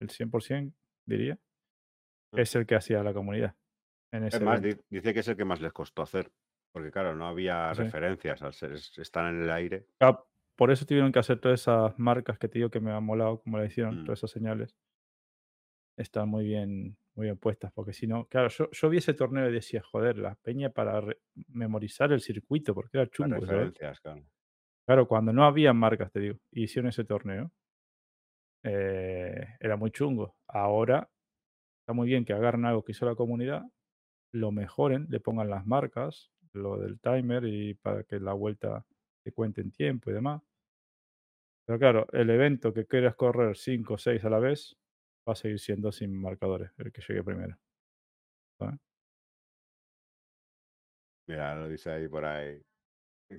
el 0.00 0.08
100% 0.10 0.74
diría, 1.06 1.38
Ah. 2.32 2.40
es 2.40 2.54
el 2.54 2.64
que 2.66 2.74
hacía 2.76 3.02
la 3.02 3.12
comunidad 3.12 3.54
en 4.12 4.24
Es 4.24 4.34
ese 4.34 4.44
más, 4.44 4.60
evento. 4.62 4.82
di- 4.88 4.96
dice 4.98 5.12
que 5.12 5.20
es 5.20 5.28
el 5.28 5.36
que 5.36 5.44
más 5.44 5.60
les 5.60 5.72
costó 5.72 6.02
hacer. 6.02 6.30
Porque 6.72 6.90
claro, 6.90 7.14
no 7.14 7.26
había 7.28 7.72
Sí. 7.74 7.82
referencias 7.84 8.42
al 8.42 8.52
ser, 8.54 8.72
es- 8.72 8.98
están 8.98 9.34
en 9.36 9.42
el 9.42 9.50
aire. 9.50 9.86
Ah, 10.00 10.22
por 10.56 10.70
eso 10.70 10.84
tuvieron 10.86 11.12
que 11.12 11.18
hacer 11.18 11.40
todas 11.40 11.60
esas 11.60 11.98
marcas 11.98 12.38
que 12.38 12.48
te 12.48 12.58
digo 12.58 12.70
que 12.70 12.80
me 12.80 12.92
han 12.92 13.04
molado 13.04 13.40
como 13.40 13.58
la 13.58 13.66
hicieron, 13.66 13.96
Mm. 13.96 14.04
todas 14.04 14.18
esas 14.20 14.30
señales. 14.30 14.76
Están 15.96 16.28
muy 16.28 16.44
bien, 16.44 16.96
muy 17.14 17.26
bien 17.26 17.38
puestas, 17.38 17.72
porque 17.72 17.92
si 17.92 18.06
no, 18.06 18.26
claro, 18.26 18.48
yo, 18.48 18.70
yo 18.70 18.88
vi 18.88 18.98
ese 18.98 19.14
torneo 19.14 19.48
y 19.48 19.52
decía, 19.52 19.82
joder, 19.82 20.16
la 20.18 20.34
peña 20.36 20.70
para 20.70 21.02
memorizar 21.48 22.12
el 22.12 22.20
circuito, 22.20 22.74
porque 22.74 22.96
era 22.98 23.06
chungo, 23.10 23.46
¿sabes? 23.46 23.74
referencias, 23.74 24.00
claro. 24.00 24.22
Claro, 24.86 25.08
cuando 25.08 25.32
no 25.32 25.44
había 25.44 25.72
marcas, 25.72 26.12
te 26.12 26.20
digo, 26.20 26.38
y 26.52 26.64
hicieron 26.64 26.88
ese 26.88 27.04
torneo, 27.04 27.50
eh, 28.62 29.46
era 29.60 29.76
muy 29.76 29.90
chungo. 29.90 30.36
Ahora 30.46 31.10
está 31.80 31.92
muy 31.94 32.08
bien 32.08 32.24
que 32.24 32.32
agarren 32.32 32.64
algo 32.66 32.84
que 32.84 32.92
hizo 32.92 33.06
la 33.06 33.16
comunidad, 33.16 33.64
lo 34.32 34.52
mejoren, 34.52 35.06
le 35.10 35.20
pongan 35.20 35.50
las 35.50 35.66
marcas, 35.66 36.32
lo 36.54 36.76
del 36.78 37.00
timer 37.00 37.44
y 37.44 37.74
para 37.74 38.04
que 38.04 38.20
la 38.20 38.32
vuelta 38.32 38.84
te 39.22 39.32
cuente 39.32 39.60
en 39.60 39.70
tiempo 39.70 40.10
y 40.10 40.14
demás. 40.14 40.42
Pero 41.66 41.78
claro, 41.78 42.06
el 42.12 42.30
evento 42.30 42.72
que 42.72 42.86
quieras 42.86 43.14
correr 43.14 43.56
5 43.56 43.94
o 43.94 43.98
6 43.98 44.24
a 44.24 44.30
la 44.30 44.38
vez 44.38 44.76
va 45.28 45.32
a 45.34 45.36
seguir 45.36 45.58
siendo 45.60 45.92
sin 45.92 46.20
marcadores, 46.20 46.70
el 46.78 46.92
que 46.92 47.02
llegue 47.02 47.22
primero. 47.22 47.56
¿sabes? 48.58 48.78
Mira, 51.26 51.54
lo 51.56 51.68
dice 51.68 51.90
ahí 51.90 52.08
por 52.08 52.24
ahí. 52.24 52.60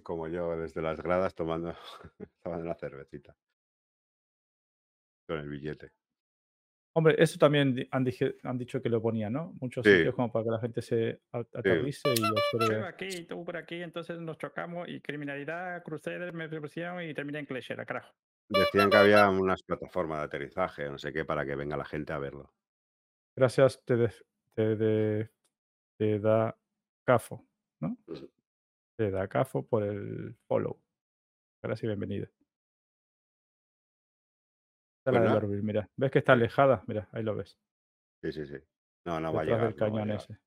Como 0.04 0.28
yo 0.28 0.58
desde 0.58 0.82
las 0.82 1.02
gradas 1.02 1.36
tomando, 1.36 1.74
tomando 2.44 2.66
una 2.66 2.76
cervecita. 2.76 3.36
Con 5.28 5.40
el 5.40 5.50
billete. 5.50 5.92
Hombre, 6.96 7.16
eso 7.18 7.40
también 7.40 7.88
han, 7.92 8.04
dije- 8.04 8.36
han 8.44 8.58
dicho 8.58 8.80
que 8.82 8.88
lo 8.90 9.02
ponían, 9.02 9.34
¿no? 9.34 9.54
Muchos 9.60 9.84
Sí. 9.84 9.96
sitios 9.96 10.14
como 10.14 10.32
para 10.32 10.46
que 10.46 10.52
la 10.52 10.60
gente 10.60 10.82
se 10.84 11.22
aterrice 11.32 12.08
y 12.14 12.20
Yo 12.22 12.26
iba 12.28 12.42
observe. 12.62 12.86
aquí, 12.88 13.24
tú 13.26 13.44
por 13.44 13.58
aquí, 13.58 13.82
entonces 13.82 14.20
nos 14.20 14.38
chocamos 14.38 14.88
y 14.88 15.02
criminalidad, 15.02 15.82
cruceros, 15.84 16.32
persecución 16.32 17.02
y 17.04 17.14
terminé 17.16 17.40
en 17.40 17.46
Clasher, 17.48 17.80
a 17.82 17.86
carajo. 17.86 18.14
Decían 18.48 18.92
que 18.92 18.98
había 18.98 19.28
unas 19.30 19.64
plataformas 19.64 20.20
de 20.20 20.26
aterrizaje, 20.26 20.88
no 20.90 21.00
sé 21.00 21.12
qué, 21.12 21.26
para 21.26 21.46
que 21.46 21.56
venga 21.56 21.76
la 21.78 21.86
gente 21.86 22.14
a 22.14 22.20
verlo. 22.20 22.54
Gracias, 23.36 23.82
te, 23.86 23.96
def- 23.96 24.24
te, 24.54 24.76
de- 24.76 25.32
te 25.98 26.20
da 26.20 26.56
CAFO, 27.08 27.44
¿no? 27.80 27.98
Te 28.96 29.10
da 29.10 29.28
CAFO 29.28 29.66
por 29.66 29.82
el 29.82 30.36
follow. 30.48 30.80
Gracias 31.64 31.86
y 31.86 31.88
bienvenida. 31.88 32.30
Pues 35.04 35.16
la 35.16 35.40
mira. 35.62 35.90
¿Ves 35.98 36.12
que 36.12 36.20
está 36.20 36.34
alejada? 36.34 36.84
Mira, 36.88 37.10
ahí 37.12 37.24
lo 37.24 37.36
ves. 37.36 37.58
Sí, 38.22 38.32
sí, 38.32 38.46
sí. 38.46 38.56
No, 39.06 39.20
no 39.20 39.34
va 39.34 39.42
a 39.42 39.44
llegar. 39.44 39.76
del 39.76 39.92
no 40.08 40.14
ese. 40.14 40.40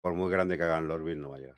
Por 0.00 0.14
muy 0.14 0.30
grande 0.30 0.56
que 0.56 0.62
hagan 0.62 0.86
Lorville, 0.86 1.20
no 1.20 1.30
va 1.30 1.36
a 1.36 1.40
llegar. 1.40 1.56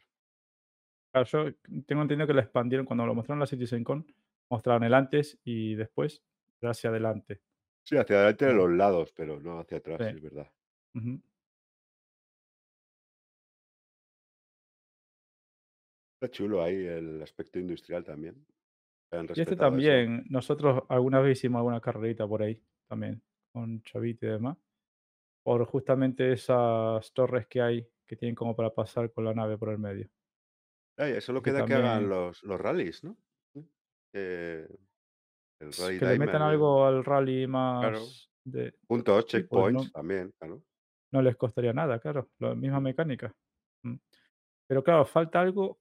Claro, 1.12 1.26
yo 1.26 1.54
tengo 1.86 2.02
entendido 2.02 2.26
que 2.26 2.34
la 2.34 2.42
expandieron 2.42 2.86
cuando 2.86 3.04
lo 3.06 3.14
mostraron 3.14 3.40
la 3.40 3.46
CitizenCon. 3.46 4.06
Mostraron 4.48 4.84
el 4.84 4.94
antes 4.94 5.38
y 5.44 5.74
después, 5.74 6.22
hacia 6.62 6.90
adelante. 6.90 7.42
Sí, 7.84 7.96
hacia 7.96 8.16
adelante 8.16 8.46
de 8.46 8.54
los 8.54 8.70
lados, 8.70 9.12
pero 9.12 9.40
no 9.40 9.58
hacia 9.58 9.78
atrás, 9.78 9.98
Sí. 10.00 10.16
es 10.16 10.20
verdad. 10.22 10.50
Está 16.14 16.30
chulo 16.30 16.62
ahí 16.62 16.86
el 16.86 17.22
aspecto 17.22 17.58
industrial 17.58 18.02
también. 18.04 18.46
Y 19.12 19.16
este 19.16 19.35
respetado 19.35 19.53
eso. 19.53 19.57
también, 19.57 20.24
nosotros 20.28 20.83
alguna 20.89 21.20
vez 21.20 21.39
hicimos 21.39 21.59
alguna 21.61 21.81
carrerita 21.81 22.27
por 22.27 22.43
ahí 22.43 22.61
también, 22.89 23.23
con 23.53 23.83
Chavito 23.83 24.27
y 24.27 24.31
demás, 24.31 24.57
por 25.45 25.65
justamente 25.66 26.33
esas 26.33 27.12
torres 27.12 27.47
que 27.47 27.61
hay 27.62 27.89
que 28.07 28.16
tienen 28.16 28.35
como 28.35 28.55
para 28.55 28.70
pasar 28.74 29.12
con 29.12 29.24
la 29.24 29.35
nave 29.35 29.59
por 29.59 29.70
el 29.70 29.78
medio. 29.78 30.09
Ay, 30.99 31.20
solo 31.20 31.43
que 31.43 31.51
queda 31.51 31.65
que 31.66 31.74
hagan 31.74 32.01
también- 32.03 32.11
los, 32.11 32.43
los 32.45 32.61
rallies, 32.61 33.05
¿no? 33.05 33.16
Eh, 34.15 34.66
el 35.61 35.73
rally 35.73 35.99
Que 35.99 36.07
le 36.07 36.19
metan 36.19 36.43
algo 36.43 36.85
al 36.87 37.05
rally 37.05 37.47
más 37.47 38.31
de... 38.45 38.73
puntos, 38.87 39.24
Sí, 39.28 39.43
pues 39.43 39.43
checkpoints 39.43 39.85
no- 39.85 39.91
también, 39.91 40.33
claro. 40.39 40.62
no 41.12 41.23
les 41.23 41.37
costaría 41.37 41.73
nada, 41.73 41.99
claro, 41.99 42.31
la 42.39 42.55
misma 42.55 42.81
mecánica. 42.81 43.35
Mm. 43.85 43.97
Pero 44.69 44.83
claro, 44.85 45.05
falta 45.05 45.41
algo, 45.41 45.78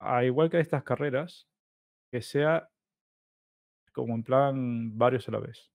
a 0.00 0.24
igual 0.24 0.50
que 0.50 0.60
estas 0.60 0.82
carreras, 0.84 1.48
que 2.12 2.22
sea 2.22 2.70
como 3.92 4.14
en 4.14 4.22
plan 4.24 4.98
varios 4.98 5.28
a 5.28 5.32
la 5.32 5.40
vez. 5.40 5.70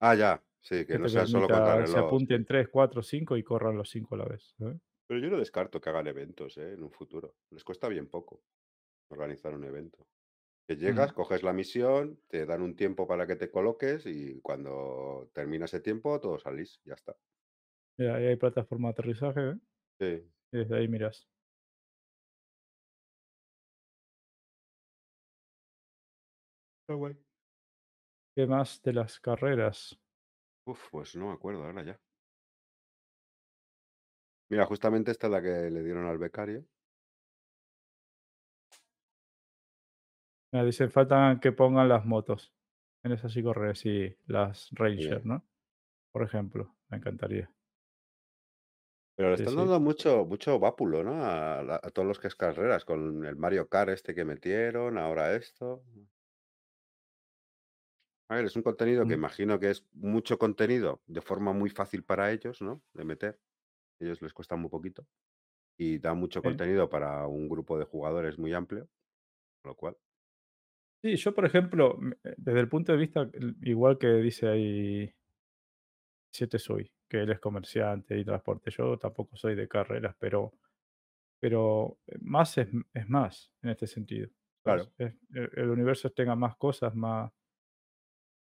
Ah, 0.00 0.14
ya, 0.14 0.44
sí, 0.60 0.84
que 0.86 0.98
Que 0.98 0.98
no 0.98 1.08
sea 1.08 1.26
solo 1.26 1.50
permita, 1.50 1.86
se 1.86 1.98
apunten 1.98 2.44
sí. 2.44 2.44
3, 2.44 2.68
4, 2.68 3.02
5 3.02 3.36
y 3.36 3.42
corran 3.44 3.76
los 3.76 3.90
5 3.90 4.14
a 4.14 4.18
la 4.18 4.24
vez. 4.26 4.54
¿sabes? 4.58 4.78
Pero 5.06 5.20
yo 5.20 5.30
no 5.30 5.38
descarto 5.38 5.80
que 5.80 5.88
hagan 5.90 6.06
eventos 6.06 6.56
¿eh? 6.58 6.72
en 6.74 6.82
un 6.82 6.90
futuro. 6.92 7.36
Les 7.50 7.64
cuesta 7.64 7.88
bien 7.88 8.08
poco 8.08 8.44
organizar 9.10 9.54
un 9.54 9.64
evento. 9.64 10.08
Que 10.68 10.76
llegas, 10.76 11.12
Mm. 11.12 11.14
coges 11.14 11.42
la 11.44 11.52
misión, 11.54 12.22
te 12.28 12.46
dan 12.46 12.62
un 12.62 12.76
tiempo 12.76 13.06
para 13.08 13.26
que 13.26 13.36
te 13.36 13.50
coloques 13.50 14.06
y 14.06 14.40
cuando 14.42 15.30
termina 15.34 15.66
ese 15.66 15.80
tiempo 15.80 16.20
todos 16.20 16.42
salís, 16.42 16.80
ya 16.84 16.94
está. 16.94 17.16
Mira, 17.96 18.16
ahí 18.16 18.26
hay 18.26 18.36
plataforma 18.36 18.88
de 18.88 18.92
aterrizaje, 18.92 19.50
¿eh? 19.50 19.54
Sí. 20.00 20.30
y 20.52 20.58
desde 20.58 20.76
ahí 20.76 20.88
miras. 20.88 21.26
Está 26.88 26.96
guay. 26.96 27.14
¿Qué 28.34 28.46
más 28.46 28.80
de 28.80 28.94
las 28.94 29.20
carreras? 29.20 30.00
Uf, 30.64 30.88
pues 30.90 31.14
no 31.16 31.26
me 31.26 31.34
acuerdo 31.34 31.64
ahora 31.64 31.84
ya. 31.84 32.00
Mira, 34.48 34.64
justamente 34.64 35.10
esta 35.10 35.26
es 35.26 35.32
la 35.34 35.42
que 35.42 35.68
le 35.70 35.82
dieron 35.82 36.06
al 36.06 36.16
becario. 36.16 36.64
Me 40.50 40.64
dicen, 40.64 40.90
faltan 40.90 41.40
que 41.40 41.52
pongan 41.52 41.90
las 41.90 42.06
motos. 42.06 42.54
En 43.04 43.12
esas 43.12 43.34
sí 43.34 43.42
correr, 43.42 43.76
sí, 43.76 44.16
las 44.26 44.70
bien. 44.70 45.10
Ranger, 45.10 45.26
¿no? 45.26 45.46
Por 46.10 46.22
ejemplo, 46.22 46.74
me 46.88 46.96
encantaría. 46.96 47.52
Pero 49.14 49.28
le 49.28 49.34
están 49.34 49.52
sí. 49.52 49.58
dando 49.58 49.78
mucho, 49.78 50.24
mucho 50.24 50.58
vápulo, 50.58 51.04
¿no? 51.04 51.22
A, 51.22 51.60
a 51.60 51.90
todos 51.90 52.08
los 52.08 52.18
que 52.18 52.28
es 52.28 52.34
carreras, 52.34 52.86
con 52.86 53.26
el 53.26 53.36
Mario 53.36 53.68
Kart 53.68 53.90
este 53.90 54.14
que 54.14 54.24
metieron, 54.24 54.96
ahora 54.96 55.34
esto. 55.34 55.84
A 58.28 58.34
ver, 58.36 58.44
es 58.46 58.56
un 58.56 58.62
contenido 58.62 59.06
que 59.06 59.14
imagino 59.14 59.58
que 59.58 59.70
es 59.70 59.86
mucho 59.92 60.38
contenido 60.38 61.02
de 61.06 61.20
forma 61.22 61.52
muy 61.52 61.70
fácil 61.70 62.04
para 62.04 62.30
ellos, 62.32 62.60
¿no? 62.62 62.82
De 62.92 63.04
meter. 63.04 63.40
A 64.00 64.04
ellos 64.04 64.22
les 64.22 64.34
cuesta 64.34 64.56
muy 64.56 64.70
poquito. 64.70 65.06
Y 65.78 65.98
da 65.98 66.14
mucho 66.14 66.42
Sí. 66.42 66.48
contenido 66.48 66.88
para 66.90 67.26
un 67.28 67.48
grupo 67.48 67.78
de 67.78 67.86
jugadores 67.86 68.38
muy 68.38 68.54
amplio. 68.54 68.88
Lo 69.64 69.76
cual, 69.76 69.98
Sí, 71.02 71.16
yo, 71.16 71.34
por 71.34 71.44
ejemplo, 71.44 71.96
me- 71.98 72.16
eh, 72.24 72.34
desde 72.36 72.60
el 72.60 72.68
punto 72.68 72.92
de 72.92 72.98
vista, 72.98 73.30
igual 73.62 73.98
que 73.98 74.08
dice 74.08 74.48
ahí 74.48 75.14
Siete 76.32 76.58
soy, 76.58 76.90
que 77.08 77.20
él 77.22 77.30
es 77.30 77.40
comerciante 77.40 78.18
y 78.18 78.24
transporte. 78.24 78.70
Yo 78.70 78.98
tampoco 78.98 79.36
soy 79.36 79.54
de 79.54 79.68
carreras, 79.68 80.14
pero, 80.18 80.52
pero 81.40 81.98
eh, 82.06 82.18
más 82.20 82.58
es, 82.58 82.68
m- 82.68 82.84
es 82.94 83.08
más 83.08 83.52
en 83.62 83.70
este 83.70 83.86
sentido. 83.86 84.30
claro, 84.62 84.92
Es- 84.98 85.16
el, 85.30 85.50
el 85.56 85.70
universo 85.70 86.10
tenga 86.10 86.36
más 86.36 86.56
cosas, 86.56 86.94
más. 86.94 87.32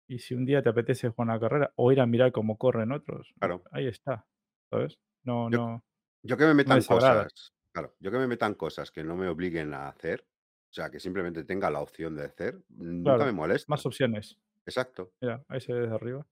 Y 0.10 0.20
si 0.20 0.34
un 0.36 0.44
día 0.46 0.62
te 0.62 0.68
apetece 0.68 1.08
jugar 1.08 1.30
una 1.30 1.40
carrera 1.40 1.72
o 1.78 1.90
ir 1.94 2.02
a 2.02 2.06
mirar 2.06 2.34
cómo 2.34 2.58
corren 2.58 2.92
otros, 2.92 3.34
claro. 3.40 3.64
ahí 3.72 3.88
está. 3.88 4.28
¿Sabes? 4.70 5.00
No, 5.24 5.50
Yo, 5.50 5.58
no, 5.58 5.86
yo 6.24 6.38
que 6.38 6.46
me 6.46 6.54
metan 6.56 6.84
cosas, 6.84 7.54
claro, 7.74 7.96
yo 8.00 8.12
que 8.12 8.18
me 8.18 8.28
metan 8.28 8.56
cosas 8.56 8.92
que 8.92 9.04
no 9.04 9.16
me 9.18 9.28
obliguen 9.30 9.74
a 9.74 9.90
hacer, 9.90 10.28
o 10.72 10.74
sea, 10.74 10.90
que 10.92 11.00
simplemente 11.00 11.44
tenga 11.44 11.70
la 11.72 11.82
opción 11.82 12.16
de 12.16 12.26
hacer, 12.26 12.64
nunca 12.70 13.26
me 13.26 13.34
molesta. 13.34 13.68
más 13.68 13.86
opciones. 13.86 14.38
Exacto. 14.66 15.14
Mira, 15.22 15.44
ahí 15.50 15.62
se 15.62 15.74
ve 15.74 15.82
desde 15.82 15.96
arriba. 15.96 16.28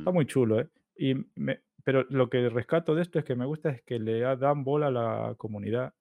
Está 0.00 0.10
Mm, 0.10 0.12
muy 0.12 0.26
chulo, 0.26 0.60
¿eh? 0.60 0.70
Y 0.96 1.14
me- 1.36 1.62
pero 1.84 2.04
lo 2.10 2.30
que 2.30 2.48
rescato 2.50 2.94
de 2.94 3.02
esto 3.02 3.18
es 3.20 3.26
que 3.26 3.36
me 3.36 3.46
gusta 3.46 3.70
es 3.70 3.82
que 3.84 3.98
le 4.00 4.20
da- 4.20 4.36
dan 4.36 4.64
bola 4.64 4.88
a 4.88 4.92
la 4.92 5.34
comunidad 5.38 5.94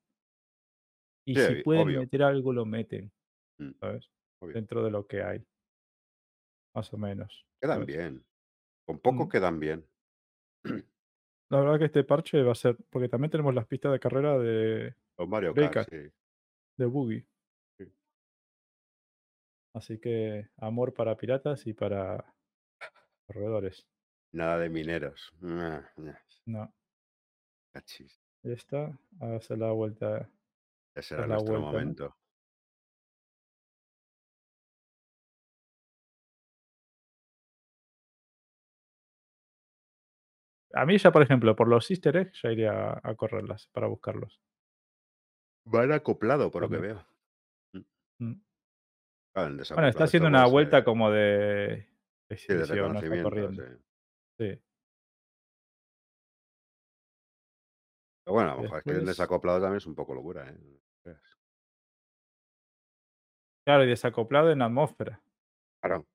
y 1.25 1.35
Sí, 1.35 1.41
si 1.41 1.55
pueden 1.55 1.83
obvio. 1.83 1.93
meter 1.93 2.23
algo, 2.23 2.53
lo 2.53 2.65
meten, 2.65 3.11
mm, 3.59 3.71
¿sabes? 3.81 4.11
obvio. 4.41 4.55
Dentro 4.55 4.83
de 4.83 4.91
lo 4.91 5.07
que 5.07 5.23
hay, 5.23 5.45
más 6.73 6.93
o 6.93 6.98
menos, 6.98 7.45
Quedan 7.61 7.76
¿sabes? 7.80 7.88
bien. 7.88 8.26
Con 8.85 8.99
poco 8.99 9.26
Mm. 9.26 9.30
quedan 9.30 9.60
bien. 9.60 9.89
La 11.49 11.60
verdad 11.60 11.77
que 11.80 11.85
este 11.85 12.03
parche 12.03 12.41
va 12.43 12.53
a 12.53 12.56
ser, 12.56 12.77
porque 12.89 13.10
también 13.10 13.30
tenemos 13.31 13.53
las 13.53 13.68
pistas 13.68 13.91
de 13.91 13.99
carrera 13.99 14.38
de 14.39 14.95
Con 15.15 15.30
Mario 15.30 15.53
Breaker, 15.53 15.85
Kart, 15.85 15.89
sí. 15.89 16.11
de 16.77 16.85
Boogie. 16.85 17.27
sí. 17.77 17.91
Así 19.73 19.99
que 19.99 20.49
amor 20.57 20.93
para 20.93 21.18
piratas 21.18 21.68
y 21.68 21.73
para 21.73 22.34
corredores. 23.27 23.88
Nada 24.34 24.57
de 24.60 24.69
mineros. 24.69 25.31
No, 26.45 26.73
cachis. 27.73 28.22
ya 28.43 28.53
está, 28.53 28.99
a 29.19 29.35
hacer 29.35 29.57
la 29.57 29.72
vuelta, 29.72 30.30
Ya 30.95 31.02
será 31.02 31.23
es 31.23 31.27
la 31.27 31.35
nuestro 31.35 31.53
vuelta, 31.53 31.81
¿no? 31.84 31.95
momento. 31.95 32.18
A 40.73 40.85
mí 40.85 40.98
ya, 40.98 41.11
por 41.11 41.22
ejemplo, 41.22 41.56
por 41.56 41.68
los 41.68 41.89
easter 41.89 42.18
eggs, 42.18 42.41
ya 42.41 42.52
iría 42.52 42.99
a, 43.03 43.15
correrlas 43.15 43.68
para 43.73 43.88
buscarlos. 43.88 44.41
Van 45.65 45.91
acoplado, 45.91 46.49
por 46.49 46.64
lo 46.64 46.69
que 46.69 46.77
veo. 46.77 47.06
Mm. 47.73 48.26
Mm. 48.26 48.41
En 49.34 49.61
Bueno, 49.73 49.88
está 49.88 50.06
haciendo 50.06 50.27
una 50.27 50.43
puede 50.43 50.52
vuelta 50.52 50.84
como 50.84 51.10
de 51.11 51.88
Sí, 52.35 52.48
de 52.48 52.56
no 52.56 52.61
está 52.64 52.76
reconocimiento, 52.76 53.52
sí. 53.52 53.61
Sí. 54.38 54.61
Pero 58.23 58.34
bueno, 58.35 58.52
a 58.52 58.56
lo 58.56 58.61
mejor 58.64 58.77
es 58.77 58.84
que 58.84 58.91
Después, 58.91 59.07
desacoplado 59.07 59.60
también 59.60 59.77
es 59.77 59.85
un 59.85 59.95
poco 59.95 60.14
locura, 60.14 60.49
¿eh? 60.49 60.57
Claro, 63.65 63.84
y 63.84 63.88
desacoplado 63.88 64.52
en 64.52 64.61
atmósfera, 64.61 65.22
Claro. 65.81 66.07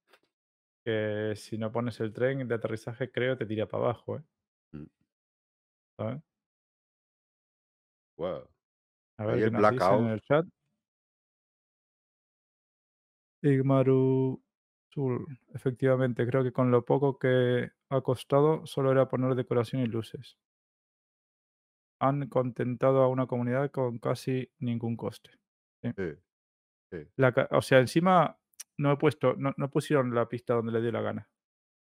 que 0.84 1.34
si 1.36 1.58
no 1.58 1.70
pones 1.70 2.00
el 2.00 2.12
tren 2.12 2.46
de 2.46 2.54
aterrizaje, 2.54 3.10
creo, 3.10 3.36
te 3.36 3.46
tira 3.46 3.66
para 3.66 3.84
abajo, 3.84 4.18
¿eh? 4.18 4.22
Mm. 4.74 4.86
¿Sabes? 5.98 6.22
Wow. 8.18 8.50
A 9.18 9.26
Ahí 9.28 9.38
ver 9.38 9.42
qué 9.42 9.50
el 9.50 9.52
nos 9.52 9.68
dicen 9.68 10.00
en 10.00 10.08
blackout. 10.08 10.12
el 10.12 10.20
chat. 10.22 10.46
Igmaru 13.42 14.42
Sul, 14.92 15.26
efectivamente, 15.54 16.26
creo 16.26 16.42
que 16.44 16.52
con 16.52 16.70
lo 16.70 16.84
poco 16.84 17.18
que 17.18 17.70
ha 17.88 18.00
costado, 18.02 18.66
solo 18.66 18.92
era 18.92 19.08
poner 19.08 19.34
decoración 19.34 19.80
y 19.82 19.86
luces. 19.86 20.36
Han 22.00 22.30
contentado 22.30 23.02
a 23.02 23.08
una 23.08 23.26
comunidad 23.26 23.70
con 23.70 23.98
casi 23.98 24.50
ningún 24.60 24.96
coste. 24.96 25.32
Sí. 25.82 25.90
Sí, 25.96 26.04
sí. 26.92 26.98
La 27.16 27.32
ca- 27.32 27.48
o 27.50 27.62
sea, 27.62 27.80
encima 27.80 28.38
no 28.78 28.92
he 28.92 28.96
puesto, 28.96 29.34
no, 29.36 29.52
no 29.56 29.70
pusieron 29.70 30.14
la 30.14 30.28
pista 30.28 30.54
donde 30.54 30.72
le 30.72 30.80
dio 30.82 30.92
la 30.92 31.00
gana. 31.02 31.30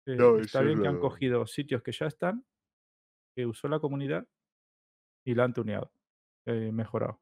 Eh, 0.08 0.18
No, 0.18 0.40
está 0.40 0.62
eso 0.62 0.66
es 0.66 0.72
bien 0.72 0.82
que 0.82 0.88
han 0.88 0.98
lo. 0.98 1.00
cogido 1.00 1.48
sitios 1.48 1.84
que 1.84 1.92
ya 1.94 2.08
están, 2.08 2.46
que 3.36 3.46
usó 3.46 3.68
la 3.68 3.80
comunidad 3.80 4.28
y 5.26 5.36
la 5.36 5.44
han 5.46 5.54
tuneado, 5.54 5.92
eh, 6.46 6.72
mejorado. 6.72 7.22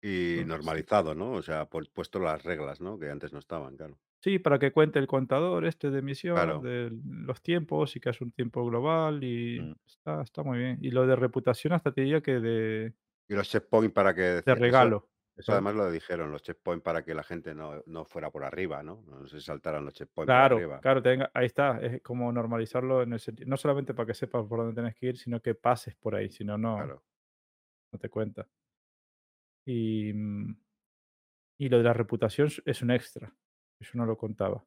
Y 0.00 0.42
Entonces, 0.42 0.46
normalizado, 0.46 1.14
¿no? 1.16 1.32
O 1.32 1.42
sea, 1.42 1.68
pu- 1.68 1.90
puesto 1.92 2.18
las 2.20 2.42
reglas, 2.44 2.80
¿no? 2.80 2.98
Que 3.00 3.10
antes 3.10 3.32
no 3.32 3.38
estaban, 3.40 3.76
claro. 3.76 3.98
sí, 4.20 4.38
para 4.38 4.58
que 4.58 4.72
cuente 4.72 4.98
el 4.98 5.06
contador 5.06 5.66
este 5.66 5.90
de 5.90 5.98
emisión, 6.00 6.60
Claro. 6.60 6.60
de 6.60 6.90
los 7.04 7.42
tiempos 7.42 7.96
y 7.96 8.00
que 8.00 8.08
haya 8.10 8.18
un 8.24 8.32
tiempo 8.32 8.64
global 8.66 9.22
y 9.24 9.60
Mm. 9.60 9.72
está, 9.86 10.22
está 10.22 10.42
muy 10.42 10.58
bien. 10.58 10.78
Y 10.82 10.90
lo 10.90 11.06
de 11.06 11.16
reputación 11.16 11.72
hasta 11.72 11.92
te 11.92 12.02
diría 12.02 12.22
que 12.22 12.40
de, 12.40 12.94
Y 13.28 13.34
los 13.34 13.48
checkpoints 13.48 13.92
para 13.94 14.14
que 14.14 14.44
de 14.44 14.54
regalo. 14.54 15.10
Eso 15.36 15.52
además 15.52 15.74
lo 15.74 15.90
dijeron, 15.90 16.32
los 16.32 16.42
checkpoints 16.42 16.82
para 16.84 17.04
que 17.04 17.14
la 17.14 17.22
gente 17.22 17.54
no, 17.54 17.82
no 17.86 18.04
fuera 18.04 18.30
por 18.30 18.44
arriba, 18.44 18.82
¿no? 18.82 19.02
No 19.06 19.26
se 19.28 19.40
saltaran 19.40 19.84
los 19.84 19.94
checkpoints 19.94 20.32
por 20.34 20.44
Claro, 20.44 20.46
arriba. 20.46 20.80
claro, 20.80 21.02
tenga, 21.02 21.30
ahí 21.34 21.46
está, 21.46 21.80
es 21.80 22.00
como 22.02 22.30
normalizarlo 22.32 23.02
en 23.02 23.12
el 23.12 23.18
sentido, 23.20 23.48
no 23.50 23.56
solamente 23.56 23.92
para 23.92 24.06
que 24.06 24.14
sepas 24.14 24.46
por 24.46 24.60
dónde 24.60 24.74
tenés 24.80 24.94
que 24.94 25.06
ir, 25.06 25.18
sino 25.18 25.40
que 25.42 25.54
pases 25.56 25.96
por 25.96 26.14
ahí, 26.14 26.30
si 26.30 26.44
no, 26.44 26.56
no, 26.56 26.76
Claro. 26.76 27.02
no 27.92 27.98
te 27.98 28.08
cuenta. 28.10 28.48
Y, 29.64 30.12
mm, 30.12 30.54
y 31.58 31.68
lo 31.70 31.78
de 31.78 31.84
la 31.84 31.94
reputación 31.94 32.48
es- 32.66 32.82
un 32.82 32.90
extra, 32.90 33.34
yo 33.80 33.90
no 33.94 34.04
lo 34.04 34.18
contaba. 34.18 34.66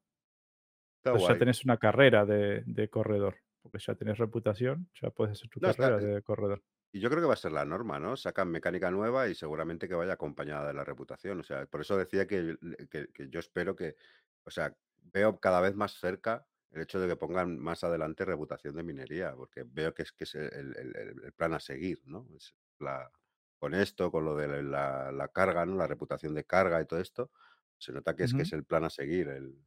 Entonces 1.06 1.26
ya 1.28 1.36
tenés 1.36 1.64
una 1.64 1.78
carrera 1.78 2.24
de, 2.26 2.62
de 2.66 2.88
corredor, 2.88 3.38
porque 3.62 3.78
ya 3.78 3.94
tenés 3.94 4.18
reputación, 4.18 4.88
ya 5.00 5.10
puedes 5.10 5.32
hacer 5.32 5.48
tu 5.50 5.60
No, 5.60 5.68
carrera 5.68 5.98
eh, 5.98 6.08
de 6.14 6.22
corredor. 6.22 6.62
Y 6.92 7.00
yo 7.00 7.10
creo 7.10 7.20
que 7.22 7.26
va 7.28 7.34
a 7.34 7.36
ser 7.36 7.52
la 7.52 7.64
norma, 7.64 7.98
¿no? 8.00 8.16
Sacan 8.16 8.50
mecánica 8.50 8.90
nueva 8.90 9.28
y 9.28 9.34
seguramente 9.34 9.88
que 9.88 9.94
vaya 9.94 10.14
acompañada 10.14 10.66
de 10.68 10.74
la 10.74 10.84
reputación. 10.84 11.40
O 11.40 11.42
sea, 11.44 11.66
por 11.66 11.80
eso 11.82 11.96
decía 11.98 12.26
que, 12.26 12.56
que- 12.90 13.08
que 13.12 13.28
yo 13.28 13.40
espero 13.40 13.76
que, 13.76 13.96
o 14.44 14.50
sea, 14.50 14.76
veo 14.96 15.38
cada 15.40 15.60
vez 15.60 15.74
más 15.76 15.94
cerca 15.98 16.46
el 16.70 16.82
hecho 16.82 17.00
de 17.00 17.08
que 17.08 17.16
pongan 17.16 17.58
más 17.58 17.84
adelante 17.84 18.24
reputación 18.24 18.74
de 18.76 18.82
minería, 18.82 19.34
porque 19.36 19.64
veo 19.66 19.94
que 19.94 20.02
es 20.02 20.12
que 20.12 20.24
es 20.24 20.34
el, 20.34 20.52
el- 20.76 20.96
el- 20.96 21.24
el 21.24 21.32
plan 21.32 21.54
a 21.54 21.60
seguir, 21.60 22.00
¿no? 22.06 22.26
Es 22.36 22.54
la, 22.78 23.10
con 23.58 23.74
esto, 23.74 24.10
con 24.10 24.24
lo 24.24 24.36
de 24.36 24.62
la, 24.62 25.12
la 25.12 25.28
carga, 25.28 25.64
¿no? 25.66 25.76
La 25.76 25.86
reputación 25.86 26.34
de 26.34 26.44
carga 26.44 26.80
y 26.80 26.86
todo 26.86 27.00
esto, 27.00 27.30
se 27.78 27.92
nota 27.92 28.14
que 28.16 28.24
es 28.24 28.34
que 28.34 28.42
Ujú. 28.42 28.42
es 28.42 28.52
el 28.52 28.64
plan 28.64 28.84
a 28.84 28.90
seguir, 28.90 29.28
el, 29.28 29.66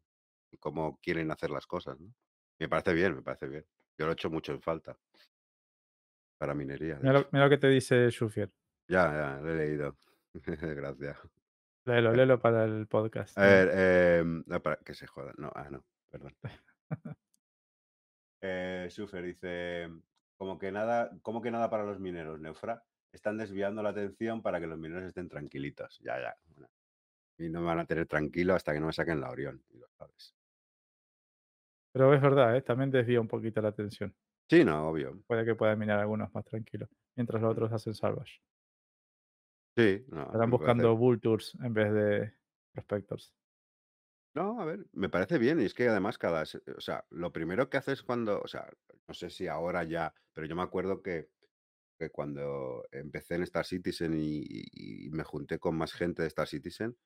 cómo 0.60 1.00
quieren 1.02 1.32
hacer 1.32 1.52
las 1.52 1.68
cosas, 1.68 2.00
¿no? 2.00 2.14
Me 2.60 2.68
parece 2.70 2.94
bien, 2.94 3.16
me 3.16 3.22
parece 3.24 3.48
bien. 3.48 3.66
Yo 3.98 4.06
lo 4.06 4.12
he 4.12 4.14
hecho 4.14 4.30
mucho 4.30 4.52
en 4.54 4.62
falta 4.62 4.98
para 6.40 6.56
minería, 6.56 6.98
Mira, 7.02 7.14
lo, 7.14 7.20
hecho. 7.20 7.30
mira 7.34 7.46
lo 7.46 7.50
que 7.50 7.58
te 7.58 7.68
dice 7.68 8.10
Shufier. 8.10 8.50
Ya, 8.88 9.12
ya, 9.12 9.40
lo 9.42 9.52
he 9.52 9.56
leído. 9.56 9.98
Gracias. 10.34 11.20
Léelo, 11.86 12.14
Eh, 12.14 12.18
léelo 12.18 12.40
para 12.40 12.64
el 12.66 12.88
podcast. 12.88 13.38
A 13.38 13.42
ver, 13.46 13.70
em, 14.22 14.44
no, 14.48 14.62
para 14.62 14.78
que 14.78 14.94
se 14.94 15.06
joda. 15.06 15.34
No, 15.38 15.52
ah, 15.54 15.70
no, 15.70 15.84
perdón. 16.10 16.36
Eh, 18.42 18.88
dice, 19.22 19.90
como 20.38 20.58
que 20.58 20.72
nada, 20.72 21.12
como 21.22 21.42
que 21.42 21.52
nada 21.52 21.70
para 21.70 21.84
los 21.84 22.00
mineros, 22.00 22.40
Neufra. 22.40 22.84
Están 23.12 23.38
desviando 23.38 23.84
la 23.84 23.90
atención 23.90 24.42
para 24.42 24.62
que 24.62 24.68
los 24.68 24.80
mineros 24.80 25.04
estén 25.04 25.28
tranquilitos. 25.28 26.00
Ya, 26.00 26.20
ya. 26.22 26.38
bueno. 26.46 26.70
Y 27.38 27.50
no 27.50 27.60
me 27.60 27.68
van 27.68 27.80
a 27.80 27.86
tener 27.86 28.06
tranquilo 28.06 28.54
hasta 28.56 28.74
que 28.74 28.80
no 28.80 28.88
me 28.88 28.94
saquen 28.94 29.20
la 29.20 29.30
Orión, 29.30 29.62
y 29.72 29.78
lo 29.78 29.88
sabes. 29.90 30.34
Pero 31.92 32.14
es 32.14 32.22
verdad, 32.22 32.56
¿eh? 32.56 32.62
también 32.62 32.92
desvía 32.92 33.20
un 33.20 33.28
poquito 33.28 33.62
la 33.62 33.70
atención. 33.70 34.16
Sí, 34.50 34.66
no, 34.66 34.90
obvio. 34.90 35.22
Puede 35.28 35.46
que 35.46 35.56
puedan 35.56 35.78
mirar 35.80 36.00
algunos 36.00 36.34
más 36.34 36.44
tranquilos, 36.46 36.90
mientras 37.16 37.42
los 37.42 37.50
Mm. 37.50 37.52
otros 37.52 37.72
hacen 37.74 37.94
salvage. 37.94 38.42
Sí, 39.78 40.06
no, 40.10 40.24
Estarán 40.24 40.32
me 40.32 40.34
parece- 40.34 40.50
buscando 40.50 40.98
vultures 40.98 41.56
en 41.64 41.74
vez 41.74 41.94
de 41.94 42.34
prospectors. 42.74 43.34
No, 44.36 44.60
a 44.62 44.66
ver, 44.66 44.86
me 44.94 45.10
parece 45.10 45.38
bien. 45.38 45.60
Y 45.62 45.66
es 45.66 45.74
que 45.74 45.88
además 45.88 46.18
cada, 46.18 46.46
se- 46.46 46.62
o 46.76 46.82
sea, 46.82 47.06
lo 47.10 47.32
primero 47.32 47.70
que 47.70 47.78
haces 47.78 48.04
cuando, 48.04 48.42
o 48.42 48.48
sea, 48.48 48.70
no 49.08 49.14
sé 49.14 49.30
si 49.30 49.48
ahora 49.48 49.84
ya, 49.84 50.14
pero 50.34 50.48
yo 50.48 50.56
me 50.56 50.62
acuerdo 50.64 51.02
que, 51.02 51.30
que 52.00 52.10
cuando 52.12 52.86
empecé 52.92 53.36
en 53.36 53.44
Star 53.44 53.66
Citizen 53.66 54.14
y, 54.16 54.40
y- 54.42 55.08
y 55.08 55.10
me 55.12 55.24
junté 55.24 55.60
con 55.60 55.76
más 55.78 55.94
gente 55.94 56.22
de 56.24 56.28
Star 56.30 56.48
Citizen, 56.48 56.98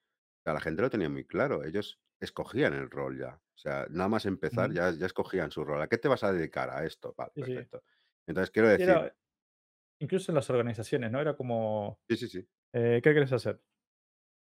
sea, 0.44 0.54
la 0.54 0.62
gente 0.62 0.82
lo 0.82 0.90
tenía 0.90 1.10
muy 1.10 1.26
claro. 1.26 1.64
Ellos 1.64 2.02
escogían 2.20 2.74
el 2.74 2.90
rol 2.92 3.20
ya. 3.20 3.36
O 3.56 3.58
sea, 3.58 3.88
nada 3.90 4.10
más 4.10 4.26
empezar 4.26 4.72
ya, 4.74 4.92
ya 4.92 5.06
escogían 5.06 5.52
su 5.52 5.64
rol. 5.66 5.82
¿A 5.82 5.88
qué 5.88 5.98
te 5.98 6.08
vas 6.08 6.24
a 6.24 6.34
dedicar? 6.34 6.70
A 6.70 6.86
esto. 6.86 7.14
Vale, 7.18 7.34
Sí, 7.36 7.44
sí. 7.44 7.54
perfecto. 7.56 7.84
Entonces 8.28 8.52
quiero 8.52 8.70
decir, 8.70 8.98
era 8.98 9.16
incluso 10.00 10.32
en 10.32 10.36
las 10.36 10.50
organizaciones, 10.50 11.12
¿no? 11.12 11.22
Era 11.22 11.36
como, 11.38 12.02
sí, 12.10 12.18
sí, 12.18 12.28
sí. 12.30 12.48
eh, 12.74 13.02
¿qué 13.04 13.12
quieres 13.14 13.34
hacer? 13.34 13.62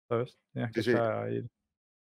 ¿Sabes? 0.09 0.39
Tenías 0.53 0.73
que 0.73 0.83
sí. 0.83 0.91
ya 0.91 1.29
ir. 1.29 1.47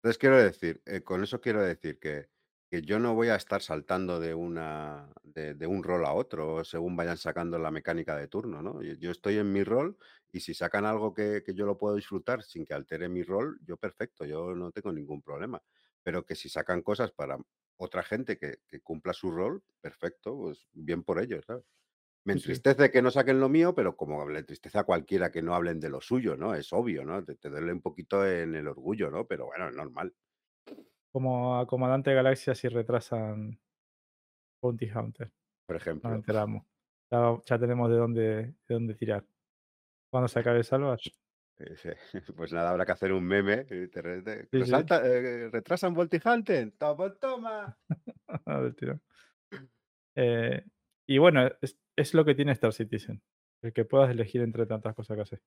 Entonces 0.02 0.18
quiero 0.18 0.36
decir, 0.42 0.82
eh, 0.86 1.02
con 1.02 1.22
eso 1.24 1.40
quiero 1.40 1.60
decir 1.62 1.98
que, 1.98 2.30
que 2.70 2.82
yo 2.82 2.98
no 3.00 3.14
voy 3.14 3.28
a 3.28 3.34
estar 3.36 3.62
saltando 3.62 4.20
de 4.20 4.34
una 4.34 5.12
de, 5.22 5.54
de 5.54 5.66
un 5.66 5.82
rol 5.82 6.04
a 6.06 6.12
otro 6.12 6.64
según 6.64 6.96
vayan 6.96 7.16
sacando 7.16 7.58
la 7.58 7.70
mecánica 7.72 8.16
de 8.16 8.28
turno, 8.28 8.62
¿no? 8.62 8.80
Yo, 8.82 8.94
yo 8.94 9.10
estoy 9.10 9.38
en 9.38 9.52
mi 9.52 9.64
rol 9.64 9.98
y 10.32 10.40
si 10.40 10.54
sacan 10.54 10.84
algo 10.84 11.14
que, 11.14 11.42
que 11.44 11.54
yo 11.54 11.66
lo 11.66 11.78
puedo 11.78 11.96
disfrutar 11.96 12.42
sin 12.42 12.64
que 12.64 12.74
altere 12.74 13.08
mi 13.08 13.22
rol, 13.22 13.58
yo 13.64 13.76
perfecto, 13.76 14.24
yo 14.24 14.54
no 14.54 14.70
tengo 14.72 14.92
ningún 14.92 15.22
problema. 15.22 15.62
Pero 16.02 16.24
que 16.26 16.34
si 16.36 16.48
sacan 16.48 16.82
cosas 16.82 17.12
para 17.12 17.38
otra 17.76 18.02
gente 18.02 18.38
que, 18.38 18.58
que 18.66 18.80
cumpla 18.80 19.12
su 19.12 19.30
rol, 19.30 19.62
perfecto, 19.80 20.36
pues 20.36 20.68
bien 20.72 21.02
por 21.04 21.20
ellos, 21.20 21.44
¿sabes? 21.46 21.64
Me 22.24 22.34
sí. 22.34 22.62
entristece 22.62 22.90
que 22.92 23.02
no 23.02 23.10
saquen 23.10 23.40
lo 23.40 23.48
mío, 23.48 23.74
pero 23.74 23.96
como 23.96 24.28
le 24.28 24.40
entristece 24.40 24.78
a 24.78 24.84
cualquiera 24.84 25.32
que 25.32 25.42
no 25.42 25.54
hablen 25.54 25.80
de 25.80 25.90
lo 25.90 26.00
suyo, 26.00 26.36
¿no? 26.36 26.54
Es 26.54 26.72
obvio, 26.72 27.04
¿no? 27.04 27.24
Te, 27.24 27.36
te 27.36 27.48
duele 27.50 27.72
un 27.72 27.82
poquito 27.82 28.26
en 28.26 28.54
el 28.54 28.68
orgullo, 28.68 29.10
¿no? 29.10 29.26
Pero 29.26 29.46
bueno, 29.46 29.68
es 29.68 29.74
normal. 29.76 30.14
Como 31.12 31.58
a 31.58 31.66
Comandante 31.66 32.14
Galaxia 32.14 32.54
si 32.54 32.66
retrasan 32.68 33.60
Bounty 34.62 34.88
Hunter. 34.90 35.32
Por 35.66 35.76
Nos 36.02 36.12
ejemplo. 36.12 36.14
enteramos. 36.14 36.66
Ya, 37.10 37.36
ya 37.46 37.58
tenemos 37.58 37.90
de 37.90 37.96
dónde, 37.96 38.22
de 38.68 38.74
dónde 38.74 38.94
tirar. 38.94 39.26
Cuando 40.10 40.28
se 40.28 40.38
acabe 40.40 40.62
Salvage. 40.64 41.10
Eh, 41.58 41.74
sí, 41.76 41.88
Pues 42.36 42.52
nada, 42.52 42.70
habrá 42.70 42.86
que 42.86 42.92
hacer 42.92 43.12
un 43.12 43.24
meme. 43.24 43.66
y 43.70 43.88
te 43.88 44.00
re- 44.02 44.22
te- 44.22 44.42
Sí, 44.42 44.48
sí. 44.52 44.58
resalta, 44.60 45.02
eh, 45.06 45.48
retrasan. 45.50 45.94
Toma, 46.78 47.14
toma. 47.14 47.78
Eh, 50.14 50.64
y 51.06 51.18
bueno, 51.18 51.48
es, 51.60 51.78
es 51.96 52.14
lo 52.14 52.24
que 52.24 52.34
tiene 52.34 52.52
Star 52.52 52.72
Citizen. 52.72 53.22
El 53.62 53.72
que 53.72 53.84
puedas 53.84 54.10
elegir 54.10 54.40
entre 54.42 54.66
tantas 54.66 54.94
cosas 54.94 55.16
que 55.16 55.22
haces. 55.22 55.40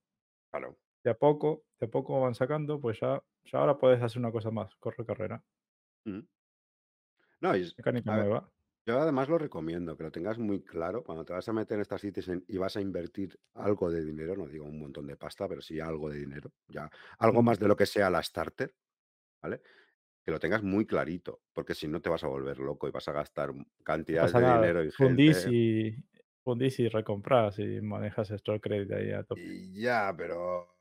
Claro. 0.52 0.78
De 1.04 1.12
a 1.12 1.14
poco, 1.18 1.64
de 1.80 1.88
a 1.88 1.90
poco 1.90 2.20
van 2.22 2.36
sacando, 2.36 2.80
pues 2.80 3.00
ya, 3.00 3.22
ya 3.46 3.60
ahora 3.60 3.78
puedes 3.78 4.02
hacer 4.02 4.20
una 4.20 4.32
cosa 4.32 4.52
más. 4.52 4.76
Corre 4.76 5.06
carrera. 5.06 5.44
Mm. 6.06 6.20
No, 7.42 7.56
y 7.56 7.62
es- 7.62 7.78
Mecánica 7.78 8.16
nueva. 8.16 8.50
Yo 8.86 9.00
además 9.00 9.30
lo 9.30 9.38
recomiendo, 9.38 9.96
que 9.98 10.04
lo 10.04 10.12
tengas 10.12 10.38
muy 10.40 10.64
claro. 10.64 11.04
Cuando 11.04 11.24
te 11.26 11.34
vas 11.34 11.48
a 11.48 11.54
meter 11.54 11.76
en 11.76 11.82
Star 11.82 12.00
Citizen 12.00 12.44
y 12.48 12.58
vas 12.58 12.76
a 12.78 12.82
invertir 12.82 13.40
algo 13.54 13.92
de 13.92 14.04
dinero, 14.04 14.36
no 14.36 14.48
digo 14.48 14.66
un 14.66 14.80
montón 14.80 15.08
de 15.08 15.18
pasta, 15.18 15.48
pero 15.48 15.62
sí 15.62 15.80
algo 15.80 16.10
de 16.10 16.18
dinero, 16.20 16.52
ya 16.68 16.90
algo 17.20 17.44
más 17.44 17.60
de 17.60 17.68
lo 17.68 17.76
que 17.76 17.86
sea 17.86 18.10
la 18.10 18.24
starter, 18.24 18.76
¿vale? 19.44 19.62
Que 20.26 20.32
lo 20.32 20.40
tengas 20.40 20.64
muy 20.64 20.86
clarito, 20.88 21.42
porque 21.54 21.76
si 21.76 21.88
no 21.88 22.02
te 22.02 22.10
vas 22.10 22.24
a 22.24 22.28
volver 22.28 22.60
loco 22.60 22.88
y 22.88 22.92
vas 22.92 23.08
a 23.10 23.14
gastar 23.14 23.54
No 23.56 23.66
cantidades 23.84 24.20
pasa 24.20 24.40
de 24.40 24.42
nada. 24.42 24.54
dinero 24.54 24.84
Fundís 24.98 25.46
ingente. 25.46 25.48
y, 25.48 25.96
fundís 26.44 26.80
y 26.80 26.88
recompras 26.90 27.60
y 27.60 27.82
manejas 27.82 28.32
Store 28.32 28.60
Credit 28.60 28.92
ahí 28.92 29.12
a 29.12 29.24
tope. 29.24 29.42
Y 29.42 29.82
ya, 29.82 30.14
pero 30.18 30.81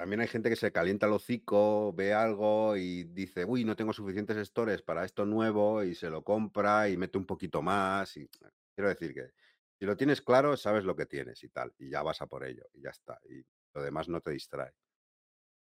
también 0.00 0.22
hay 0.22 0.28
gente 0.28 0.48
que 0.48 0.56
se 0.56 0.72
calienta 0.72 1.04
el 1.04 1.12
hocico, 1.12 1.92
ve 1.92 2.14
algo 2.14 2.74
y 2.74 3.04
dice, 3.04 3.44
uy, 3.44 3.66
no 3.66 3.76
tengo 3.76 3.92
suficientes 3.92 4.48
stores 4.48 4.80
para 4.80 5.04
esto 5.04 5.26
nuevo 5.26 5.84
y 5.84 5.94
se 5.94 6.08
lo 6.08 6.24
compra 6.24 6.88
y 6.88 6.96
mete 6.96 7.18
un 7.18 7.26
poquito 7.26 7.60
más. 7.60 8.16
Y 8.16 8.26
quiero 8.74 8.88
decir 8.88 9.12
que 9.12 9.32
si 9.78 9.84
lo 9.84 9.98
tienes 9.98 10.22
claro, 10.22 10.56
sabes 10.56 10.84
lo 10.84 10.96
que 10.96 11.04
tienes 11.04 11.44
y 11.44 11.50
tal, 11.50 11.74
y 11.76 11.90
ya 11.90 12.02
vas 12.02 12.22
a 12.22 12.26
por 12.26 12.46
ello 12.46 12.64
y 12.72 12.80
ya 12.80 12.88
está. 12.88 13.20
Y 13.28 13.44
lo 13.74 13.82
demás 13.82 14.08
no 14.08 14.22
te 14.22 14.30
distrae. 14.30 14.72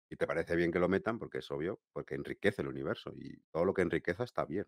Y 0.10 0.16
te 0.16 0.26
parece 0.26 0.56
bien 0.56 0.72
que 0.72 0.80
lo 0.80 0.88
metan 0.88 1.20
porque 1.20 1.40
es 1.40 1.52
obvio, 1.52 1.82
porque 1.92 2.16
enriquece 2.16 2.62
el 2.62 2.70
universo 2.70 3.12
y 3.18 3.42
todo 3.52 3.66
lo 3.66 3.74
que 3.74 3.82
enriqueza 3.82 4.24
está 4.24 4.46
bien. 4.46 4.68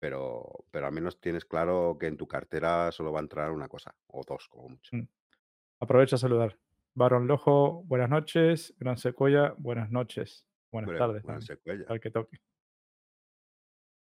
Pero, 0.00 0.64
pero 0.72 0.88
al 0.88 0.92
menos 0.92 1.20
tienes 1.20 1.44
claro 1.44 1.96
que 2.00 2.08
en 2.08 2.16
tu 2.16 2.26
cartera 2.26 2.90
solo 2.90 3.12
va 3.12 3.20
a 3.20 3.22
entrar 3.22 3.52
una 3.52 3.68
cosa 3.68 3.94
o 4.08 4.24
dos 4.26 4.48
como 4.48 4.70
mucho. 4.70 4.96
Mm. 4.96 5.06
Aprovecho 5.78 6.16
a 6.16 6.18
saludar. 6.18 6.58
Baron 6.96 7.26
Lojo, 7.26 7.82
buenas 7.84 8.08
noches. 8.08 8.74
Gran 8.78 8.96
Secuoya, 8.96 9.54
buenas 9.58 9.90
noches. 9.90 10.46
Buenas 10.72 10.96
tardes. 10.98 11.22
Gran 11.22 11.42
Secuella. 11.42 11.84
Al 11.88 12.00
que 12.00 12.10
toque. 12.10 12.38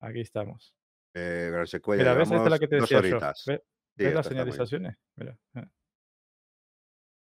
Aquí 0.01 0.21
estamos. 0.21 0.75
Eh, 1.15 1.51
Gran 1.53 1.67
Secuella, 1.69 2.03
Mira, 2.03 2.15
¿ves? 2.15 2.31
Esta 2.33 2.45
es 2.45 2.51
la 2.51 2.59
que 2.59 2.67
te 2.67 2.77
decía 2.81 3.01
yo. 3.03 3.21
¿Ves, 3.21 3.63
Sí, 3.95 4.05
ves 4.05 4.15
las 4.15 4.27
señalizaciones? 4.27 4.97
Mira. 5.17 5.39
Está, 5.55 5.71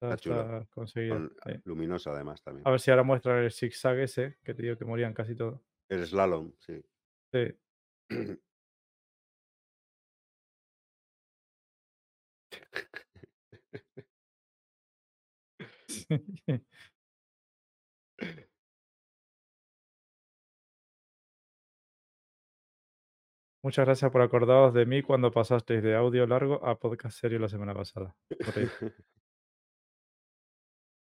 Está 0.03 0.17
chulo. 0.19 0.67
conseguido. 0.75 1.17
Con- 1.17 1.37
sí. 1.55 1.61
luminoso 1.65 2.11
además 2.11 2.43
también. 2.43 2.69
A 2.69 2.71
ver 2.71 2.81
si 2.81 2.91
ahora 2.91 3.03
muestra 3.03 3.43
el 3.43 3.51
zigzag 3.51 3.99
ese, 4.01 4.37
que 4.45 4.53
te 4.53 4.63
digo 4.63 4.77
que 4.77 4.85
morían 4.85 5.15
casi 5.15 5.35
todos. 5.35 5.59
El 5.89 6.05
slalom, 6.07 6.53
sí. 6.59 6.85
Sí. 7.33 7.59
Sí. 15.89 15.96
Muchas 23.67 23.85
gracias 23.85 24.13
por 24.13 24.23
acordaros 24.23 24.73
de 24.75 24.87
mí 24.87 25.03
cuando 25.03 25.33
pasasteis 25.33 25.83
de 25.83 25.97
audio 25.97 26.25
largo 26.25 26.65
a 26.65 26.79
podcast 26.79 27.19
serio 27.19 27.41
la 27.41 27.49
semana 27.49 27.75
pasada. 27.75 28.15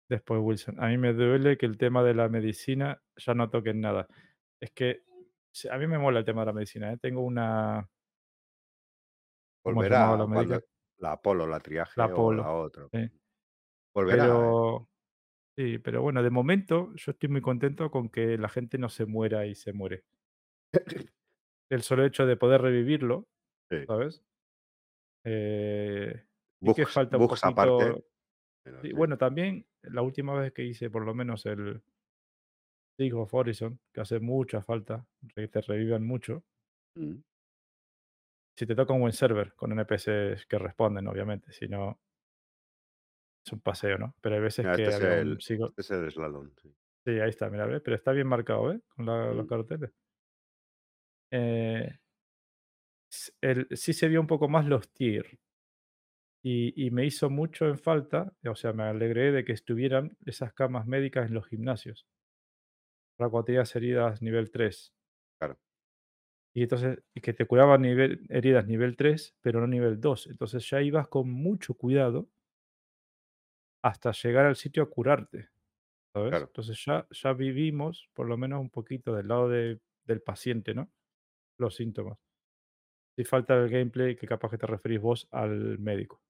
Después 0.09 0.39
Wilson. 0.41 0.81
A 0.81 0.87
mí 0.87 0.97
me 0.97 1.11
duele 1.11 1.57
que 1.57 1.65
el 1.65 1.77
tema 1.77 2.03
de 2.03 2.13
la 2.13 2.29
medicina 2.29 3.01
ya 3.17 3.33
no 3.33 3.49
toquen 3.49 3.81
nada. 3.81 4.07
Es 4.61 4.71
que 4.71 5.03
a 5.69 5.77
mí 5.77 5.87
me 5.87 5.97
mola 5.97 6.19
el 6.19 6.25
tema 6.25 6.41
de 6.41 6.45
la 6.45 6.53
medicina. 6.53 6.93
¿eh? 6.93 6.97
Tengo 7.01 7.21
una. 7.21 7.89
¿Cómo 9.61 9.83
se 9.83 9.89
llamaba 9.89 10.17
la 10.17 10.23
Volverá 10.23 10.45
cuando 10.47 10.67
la 10.99 11.11
Apolo, 11.11 11.47
la 11.47 11.59
triaje 11.59 11.93
La 11.97 12.05
o 12.05 12.33
la 12.33 12.51
otra. 12.51 12.87
Sí. 12.93 13.09
Volverá, 13.93 14.23
¿eh? 14.23 14.27
Pero. 14.27 14.87
Sí, 15.57 15.77
pero 15.77 16.01
bueno, 16.01 16.23
de 16.23 16.31
momento 16.31 16.91
yo 16.95 17.11
estoy 17.11 17.29
muy 17.29 17.41
contento 17.41 17.91
con 17.91 18.09
que 18.09 18.37
la 18.39 18.49
gente 18.49 18.77
no 18.79 18.89
se 18.89 19.05
muera 19.05 19.45
y 19.45 19.53
se 19.55 19.71
muere. 19.71 20.03
El 21.69 21.81
solo 21.83 22.05
hecho 22.05 22.25
de 22.25 22.37
poder 22.37 22.61
revivirlo, 22.61 23.27
Sí. 23.71 23.77
¿sabes? 23.87 24.23
Eh, 25.25 26.23
que 26.75 26.85
Bugs, 26.85 26.89
falta 26.93 27.17
un 27.17 27.23
bugs 27.27 27.43
aparte. 27.43 28.03
Sí, 28.81 28.89
sí. 28.89 28.93
bueno, 28.93 29.17
también 29.17 29.67
la 29.83 30.01
última 30.01 30.33
vez 30.35 30.53
que 30.53 30.63
hice 30.63 30.89
por 30.89 31.05
lo 31.05 31.13
menos 31.13 31.45
el 31.45 31.83
League 32.97 33.13
of 33.13 33.33
Horizon, 33.33 33.79
que 33.93 34.01
hace 34.01 34.19
mucha 34.19 34.61
falta, 34.63 35.07
que 35.35 35.47
te 35.47 35.61
revivan 35.61 36.03
mucho. 36.05 36.43
Mm. 36.97 37.23
Si 38.57 38.65
te 38.67 38.75
toca 38.75 38.93
un 38.93 39.01
buen 39.01 39.13
server 39.13 39.53
con 39.55 39.71
NPCs 39.71 40.45
que 40.47 40.57
responden, 40.59 41.07
obviamente, 41.07 41.51
si 41.51 41.67
no 41.67 41.99
es 43.45 43.53
un 43.53 43.61
paseo, 43.61 43.97
¿no? 43.97 44.15
Pero 44.21 44.35
hay 44.35 44.41
veces 44.41 44.65
Mira, 44.65 44.73
que 44.75 44.87
este, 44.87 44.89
es 44.89 45.01
había 45.01 45.13
un 45.13 45.19
el, 45.19 45.39
sigo. 45.41 45.75
este 45.77 45.81
es 45.81 45.91
el 45.91 46.11
slalom. 46.11 46.51
sí. 46.61 46.75
Sí, 47.05 47.11
ahí 47.19 47.29
está, 47.29 47.49
mira, 47.49 47.65
¿ves? 47.65 47.81
Pero 47.83 47.95
está 47.95 48.11
bien 48.11 48.27
marcado, 48.27 48.71
¿eh? 48.73 48.81
Con 48.89 49.05
la- 49.05 49.33
los 49.33 49.45
Mm. 49.45 49.47
carteles. 49.47 49.91
Eh, 51.31 51.97
el- 53.41 53.67
sí 53.71 53.93
se 53.93 54.07
vio 54.09 54.19
un 54.21 54.27
poco 54.27 54.49
más 54.49 54.65
los 54.65 54.91
tier. 54.93 55.39
Y, 56.41 56.85
y 56.85 56.89
me 56.91 57.05
hizo 57.05 57.29
mucho 57.29 57.67
en 57.67 57.77
falta, 57.77 58.33
o 58.47 58.55
sea, 58.55 58.71
me 58.71 58.83
alegré 58.83 59.33
de 59.33 59.43
que 59.43 59.51
estuvieran 59.51 60.15
esas 60.25 60.53
camas 60.53 60.85
médicas 60.87 61.27
en 61.27 61.33
los 61.33 61.47
gimnasios. 61.47 62.07
Para 63.17 63.31
cuando 63.31 63.45
tenías 63.45 63.75
heridas 63.75 64.21
nivel 64.21 64.51
3. 64.51 64.93
Claro. 65.39 65.59
Y 66.55 66.63
entonces, 66.63 66.99
que 67.21 67.33
te 67.33 67.45
curaban 67.45 67.81
nivel, 67.81 68.25
heridas 68.29 68.67
nivel 68.67 68.95
3, 68.95 69.35
pero 69.41 69.59
no 69.59 69.67
nivel 69.67 69.99
2. 69.99 70.27
Entonces 70.27 70.67
ya 70.69 70.81
ibas 70.81 71.07
con 71.07 71.29
mucho 71.29 71.73
cuidado 71.75 72.29
hasta 73.83 74.13
llegar 74.13 74.45
al 74.47 74.57
sitio 74.57 74.83
a 74.83 74.91
curarte, 74.91 75.49
¿sabes? 76.13 76.39
Claro. 76.39 76.53
Entonces 76.53 76.83
ya, 76.85 77.07
ya 77.11 77.33
vivimos, 77.33 78.09
por 78.13 78.27
lo 78.27 78.37
menos 78.37 78.61
un 78.61 78.71
poquito 78.71 79.15
del 79.15 79.29
lado 79.29 79.49
de- 79.49 79.81
del 80.05 80.21
paciente, 80.23 80.73
¿no? 80.75 80.91
Los 81.59 81.75
síntomas. 81.77 82.19
Si 83.17 83.23
falta 83.23 83.55
el 83.55 83.69
gameplay, 83.71 84.15
que 84.15 84.27
capaz 84.27 84.51
que 84.51 84.59
te 84.59 84.67
referís 84.67 85.01
vos 85.01 85.27
al 85.31 85.79
médico, 85.79 86.21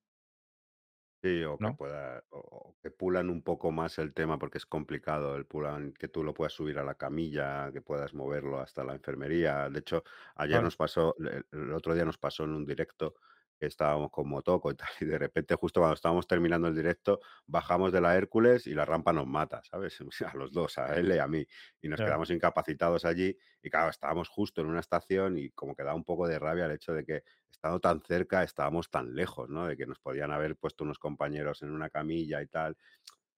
Sí, 1.24 1.42
o 1.46 1.62
que 1.62 1.72
pueda, 1.72 2.26
o- 2.32 2.76
que 2.84 2.92
pulan 2.92 3.30
un 3.30 3.44
poco 3.44 3.72
más 3.72 3.98
el 3.98 4.14
tema 4.14 4.38
porque 4.38 4.58
es 4.58 4.66
complicado 4.66 5.38
el 5.38 5.46
pulan, 5.46 5.94
que 5.94 6.10
tú 6.10 6.22
lo 6.22 6.34
puedas 6.34 6.52
subir 6.52 6.78
a 6.80 6.84
la 6.84 6.96
camilla, 6.96 7.72
que 7.72 7.82
puedas 7.82 8.14
moverlo 8.14 8.60
hasta 8.60 8.84
la 8.84 8.94
enfermería. 8.94 9.70
De 9.70 9.80
hecho, 9.80 10.04
ayer 10.36 10.62
Claro. 10.62 10.62
nos 10.62 10.76
pasó, 10.76 11.16
el 11.52 11.72
otro 11.72 11.94
día 11.96 12.04
nos 12.04 12.18
pasó 12.18 12.44
en 12.44 12.52
un 12.52 12.66
directo 12.66 13.16
que 13.64 13.68
estábamos 13.68 14.12
con 14.12 14.28
Motoco 14.28 14.72
y 14.72 14.76
tal, 14.76 14.90
y 15.00 15.06
de 15.06 15.18
repente, 15.18 15.56
justo 15.56 15.80
cuando 15.80 15.96
estábamos 15.96 16.28
terminando 16.28 16.68
el 16.68 16.76
directo, 16.76 17.22
bajamos 17.48 17.94
de 17.94 18.02
la 18.02 18.16
Hércules 18.18 18.68
y 18.68 18.74
la 18.74 18.84
rampa 18.84 19.14
nos 19.14 19.26
mata, 19.26 19.62
¿sabes? 19.64 19.98
A 20.34 20.36
los 20.36 20.52
dos, 20.52 20.78
a 20.78 20.94
él 20.96 21.14
y 21.16 21.18
a 21.18 21.28
mí. 21.28 21.46
Y 21.82 21.88
nos 21.88 22.00
quedamos 22.00 22.30
incapacitados 22.30 23.06
allí. 23.06 23.38
Y 23.62 23.70
claro, 23.70 23.90
estábamos 23.90 24.28
justo 24.28 24.62
en 24.62 24.68
una 24.68 24.82
estación 24.82 25.38
y 25.38 25.52
como 25.52 25.76
que 25.76 25.84
da 25.84 25.94
un 25.94 26.04
poco 26.04 26.28
de 26.28 26.40
rabia 26.40 26.66
el 26.66 26.72
hecho 26.72 26.94
de 26.94 27.06
que, 27.06 27.24
estando 27.50 27.80
tan 27.80 28.02
cerca, 28.02 28.44
estábamos 28.44 28.90
tan 28.90 29.16
lejos, 29.16 29.50
¿no? 29.50 29.66
De 29.66 29.78
que 29.78 29.86
nos 29.86 30.00
podían 30.00 30.32
haber 30.32 30.58
puesto 30.58 30.84
unos 30.84 31.00
compañeros 31.00 31.62
en 31.62 31.72
una 31.72 31.90
camilla 31.90 32.42
y 32.42 32.48
tal. 32.48 32.76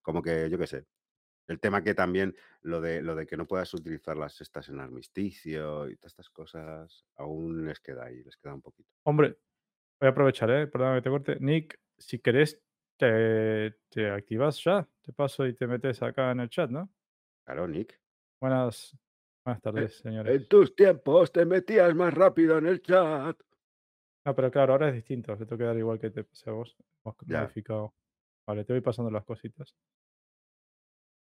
Como 0.01 0.23
que, 0.23 0.49
yo 0.49 0.57
qué 0.57 0.65
sé. 0.65 0.85
El 1.47 1.59
tema 1.59 1.83
que 1.83 1.93
también, 1.93 2.35
lo 2.61 2.81
de, 2.81 3.03
lo 3.03 3.15
de 3.15 3.27
que 3.27 3.37
no 3.37 3.45
puedas 3.45 3.71
utilizar 3.75 4.17
las 4.17 4.33
cestas 4.33 4.69
en 4.69 4.79
armisticio 4.79 5.87
y 5.87 5.95
todas 5.97 6.13
estas 6.13 6.29
cosas, 6.31 7.05
aún 7.15 7.67
les 7.67 7.79
queda 7.79 8.05
ahí, 8.05 8.23
les 8.23 8.35
queda 8.37 8.55
un 8.55 8.63
poquito. 8.63 8.89
Hombre, 9.03 9.37
voy 9.99 10.07
a 10.07 10.09
aprovechar, 10.11 10.49
¿eh? 10.51 10.67
Perdona 10.67 10.95
que 10.95 11.01
te 11.01 11.09
corte. 11.09 11.37
Nick, 11.39 11.79
si 11.97 12.19
querés, 12.19 12.61
te, 12.97 13.71
te 13.89 14.09
activas 14.09 14.63
ya. 14.63 14.87
Te 15.01 15.13
paso 15.13 15.45
y 15.45 15.53
te 15.53 15.67
metes 15.67 16.01
acá 16.01 16.31
en 16.31 16.39
el 16.41 16.49
chat, 16.49 16.69
¿no? 16.69 16.89
Claro, 17.45 17.67
Nick. 17.67 17.99
Buenas, 18.41 18.97
buenas 19.45 19.61
tardes, 19.61 19.95
señores. 19.97 20.47
tus 20.47 20.75
tiempos 20.75 21.31
te 21.31 21.45
metías 21.45 21.93
más 21.95 22.13
rápido 22.13 22.57
en 22.57 22.67
el 22.67 22.81
chat. 22.81 23.39
No, 24.25 24.35
pero 24.35 24.49
claro, 24.51 24.73
ahora 24.73 24.89
es 24.89 24.95
distinto. 24.95 25.37
Te 25.37 25.45
tengo 25.45 25.59
que 25.59 25.63
dar 25.65 25.77
igual 25.77 25.99
que 25.99 26.09
te 26.09 26.23
pasé 26.23 26.49
a 26.49 26.53
vos. 26.53 26.75
Hemos 27.03 27.15
Ya. 27.27 27.41
modificado. 27.41 27.93
Vale, 28.47 28.65
te 28.65 28.73
voy 28.73 28.81
pasando 28.81 29.11
las 29.11 29.23
cositas. 29.23 29.75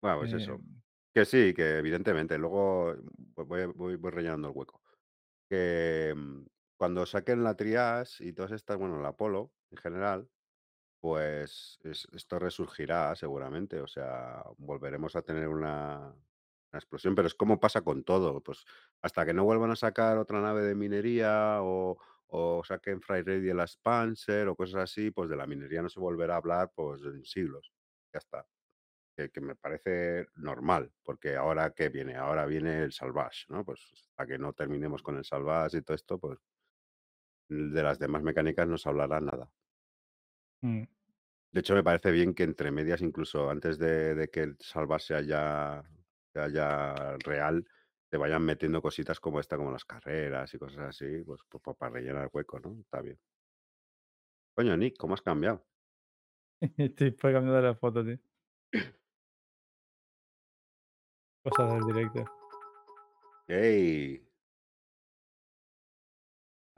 Bueno, 0.02 0.20
pues 0.20 0.34
eso. 0.34 0.54
Em, 0.54 0.82
Que 1.14 1.26
sí, 1.26 1.54
que 1.54 1.78
evidentemente, 1.78 2.38
luego 2.38 2.96
voy, 3.36 3.66
voy, 3.68 3.96
voy 3.96 4.12
rellenando 4.12 4.50
el 4.50 4.54
hueco. 4.56 4.82
Que 5.50 6.14
mm, 6.16 6.46
cuando 6.80 7.06
saquen 7.06 7.44
la 7.46 7.56
Trias 7.58 8.22
y 8.22 8.34
todas 8.34 8.54
estas, 8.54 8.78
bueno, 8.80 9.02
la 9.02 9.10
Apolo 9.10 9.54
en 9.72 9.78
general, 9.80 10.32
pues 11.02 11.80
es- 11.84 12.08
esto 12.14 12.40
resurgirá 12.40 13.16
seguramente. 13.16 13.82
O 13.82 13.88
sea, 13.88 14.44
volveremos 14.58 15.16
a 15.16 15.22
tener 15.24 15.48
una, 15.50 16.16
una 16.72 16.80
explosión, 16.80 17.16
pero 17.16 17.28
es 17.28 17.36
como 17.36 17.60
pasa 17.60 17.82
con 17.84 18.04
todo. 18.04 18.42
Pues 18.44 18.66
hasta 19.02 19.26
que 19.26 19.34
no 19.34 19.46
vuelvan 19.46 19.72
a 19.72 19.76
sacar 19.78 20.18
otra 20.18 20.42
nave 20.42 20.64
de 20.64 20.76
minería 20.76 21.60
o, 21.62 21.98
o 22.28 22.64
saquen 22.66 23.02
Fry 23.02 23.22
Ready 23.24 23.54
la 23.54 23.66
Spancer 23.66 24.48
o 24.50 24.56
cosas 24.56 24.84
así, 24.84 25.12
pues 25.12 25.30
de 25.30 25.38
la 25.38 25.48
minería 25.48 25.82
no 25.82 25.90
se 25.90 26.00
volverá 26.00 26.36
a 26.36 26.38
hablar 26.38 26.72
pues 26.76 27.02
en 27.04 27.24
siglos. 27.26 27.74
Ya 28.14 28.20
está 28.20 28.48
que, 29.16 29.30
que 29.32 29.42
me 29.42 29.56
parece 29.56 30.28
normal, 30.36 30.94
porque 31.04 31.36
ahora 31.36 31.72
que 31.74 31.90
viene, 31.90 32.16
ahora 32.16 32.46
viene 32.46 32.84
el 32.84 32.92
Salvage, 32.94 33.46
¿no? 33.50 33.66
Pues 33.66 33.90
hasta 33.94 34.28
que 34.28 34.38
no 34.38 34.54
terminemos 34.54 35.04
con 35.04 35.18
el 35.18 35.26
Salvage 35.26 35.78
y 35.78 35.82
todo 35.82 35.96
esto, 35.96 36.20
pues 36.20 36.40
de 37.50 37.84
las 37.84 38.00
demás 38.00 38.24
mecánicas 38.24 38.68
no 38.68 38.78
se 38.78 38.90
hablará 38.90 39.20
nada. 39.20 39.52
mm, 40.64 40.84
De 41.52 41.60
hecho, 41.60 41.74
me 41.76 41.84
parece 41.84 42.12
bien 42.12 42.34
que 42.34 42.44
entre 42.44 42.72
medias, 42.72 43.02
incluso 43.02 43.50
antes 43.50 43.78
de, 43.80 44.16
de 44.16 44.30
que 44.30 44.42
el 44.42 44.58
Salvage 44.60 45.06
sea 45.08 45.22
ya, 45.22 45.84
sea 46.34 46.48
ya 46.50 47.18
real, 47.26 47.66
te 48.10 48.18
vayan 48.18 48.44
metiendo 48.44 48.82
cositas 48.82 49.20
como 49.20 49.40
esta, 49.40 49.58
como 49.58 49.72
las 49.72 49.86
carreras 49.86 50.54
y 50.54 50.60
cosas 50.60 50.90
así, 50.90 51.24
pues, 51.24 51.42
pues, 51.50 51.78
para 51.78 51.94
rellenar 51.94 52.30
hueco, 52.32 52.60
¿no? 52.60 52.80
Está 52.82 53.02
bien. 53.02 53.20
Coño, 54.56 54.78
Nick, 54.78 54.98
¿cómo 54.98 55.16
has 55.16 55.22
cambiado? 55.22 55.66
Estoy 56.78 57.14
cambiando 57.16 57.62
la 57.62 57.76
foto, 57.76 58.04
tío. 58.04 58.20
Cosas 61.44 61.74
del 61.74 61.86
directo. 61.86 62.26
¡Ey! 63.48 64.29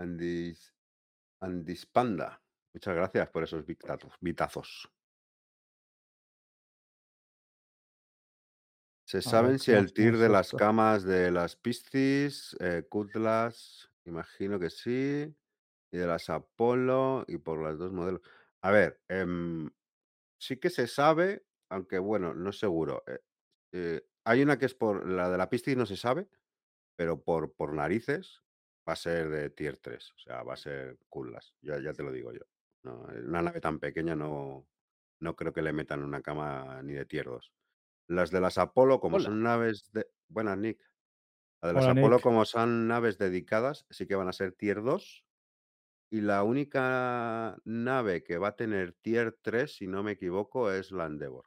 Andis, 0.02 0.74
Andis 1.42 1.86
Panda. 1.86 2.42
Muchas 2.74 2.96
gracias 2.96 3.30
por 3.30 3.44
esos 3.44 3.66
bitazos. 3.66 4.14
bitazos. 4.20 4.92
¿Se 9.06 9.18
ver, 9.18 9.24
saben 9.24 9.60
si 9.60 9.72
¿cómo 9.72 9.84
el 9.84 9.94
tir 9.94 10.18
de 10.18 10.30
las 10.30 10.52
camas 10.52 11.04
de 11.04 11.32
las 11.32 11.56
Piscis, 11.56 12.56
eh, 12.60 12.84
Cutlass, 12.90 13.92
imagino 14.06 14.58
que 14.58 14.70
sí, 14.70 15.36
y 15.92 15.98
de 15.98 16.08
las 16.08 16.30
Apollo 16.30 17.26
y 17.28 17.38
por 17.38 17.62
las 17.62 17.78
dos 17.78 17.92
modelos? 17.92 18.22
A 18.64 18.72
ver, 18.72 19.02
em, 19.10 19.70
sí 20.40 20.58
que 20.58 20.70
se 20.70 20.88
sabe, 20.88 21.46
aunque 21.70 22.00
bueno, 22.00 22.34
no 22.34 22.50
es 22.50 22.58
seguro. 22.58 23.04
eh, 23.06 23.20
eh, 23.74 24.02
hay 24.24 24.44
una 24.44 24.58
que 24.58 24.66
es 24.66 24.76
por, 24.76 25.08
la 25.08 25.30
de 25.30 25.38
la 25.38 25.50
Piscis 25.50 25.76
no 25.76 25.86
se 25.86 25.98
sabe, 25.98 26.28
pero 26.96 27.22
por, 27.22 27.54
por 27.54 27.74
narices 27.74 28.42
va 28.88 28.94
a 28.94 28.96
ser 28.96 29.30
de 29.30 29.50
tier 29.52 29.78
3, 29.78 30.12
o 30.16 30.20
sea, 30.20 30.44
va 30.44 30.54
a 30.54 30.58
ser 30.58 30.98
Cutlass, 31.10 31.56
ya, 31.62 31.80
ya 31.80 31.94
te 31.94 32.04
lo 32.04 32.12
digo 32.12 32.32
yo. 32.34 32.42
No, 32.84 33.10
en 33.12 33.28
una 33.30 33.42
nave 33.42 33.62
tan 33.62 33.80
pequeña 33.80 34.16
no, 34.16 34.68
no 35.20 35.36
creo 35.36 35.54
que 35.54 35.62
le 35.62 35.74
metan 35.74 36.04
una 36.04 36.22
cama 36.22 36.82
ni 36.84 36.94
de 36.94 37.06
tier 37.06 37.26
2. 37.26 37.54
Las 38.08 38.32
de 38.32 38.42
las 38.42 38.58
Apolo, 38.58 39.00
como 39.00 39.18
Hola. 39.18 39.26
son 39.26 39.42
naves 39.44 39.92
de. 39.94 40.08
Buenas, 40.28 40.58
Nick. 40.58 40.82
Las 41.62 41.76
de 41.76 41.76
las 41.76 41.88
Apolo, 41.88 42.18
Nick. 42.18 42.22
como 42.22 42.46
son 42.46 42.88
naves 42.88 43.18
dedicadas, 43.18 43.86
sí 43.90 44.08
que 44.08 44.16
van 44.16 44.28
a 44.28 44.34
ser 44.34 44.54
tier 44.54 44.82
2. 44.84 45.26
Y 46.12 46.22
la 46.22 46.44
única 46.44 47.58
nave 47.66 48.24
que 48.24 48.38
va 48.38 48.50
a 48.50 48.56
tener 48.56 48.94
tier 48.94 49.38
3, 49.42 49.76
si 49.78 49.88
no 49.88 50.04
me 50.04 50.14
equivoco, 50.14 50.72
es 50.72 50.92
la 50.92 51.06
Endeavor. 51.06 51.46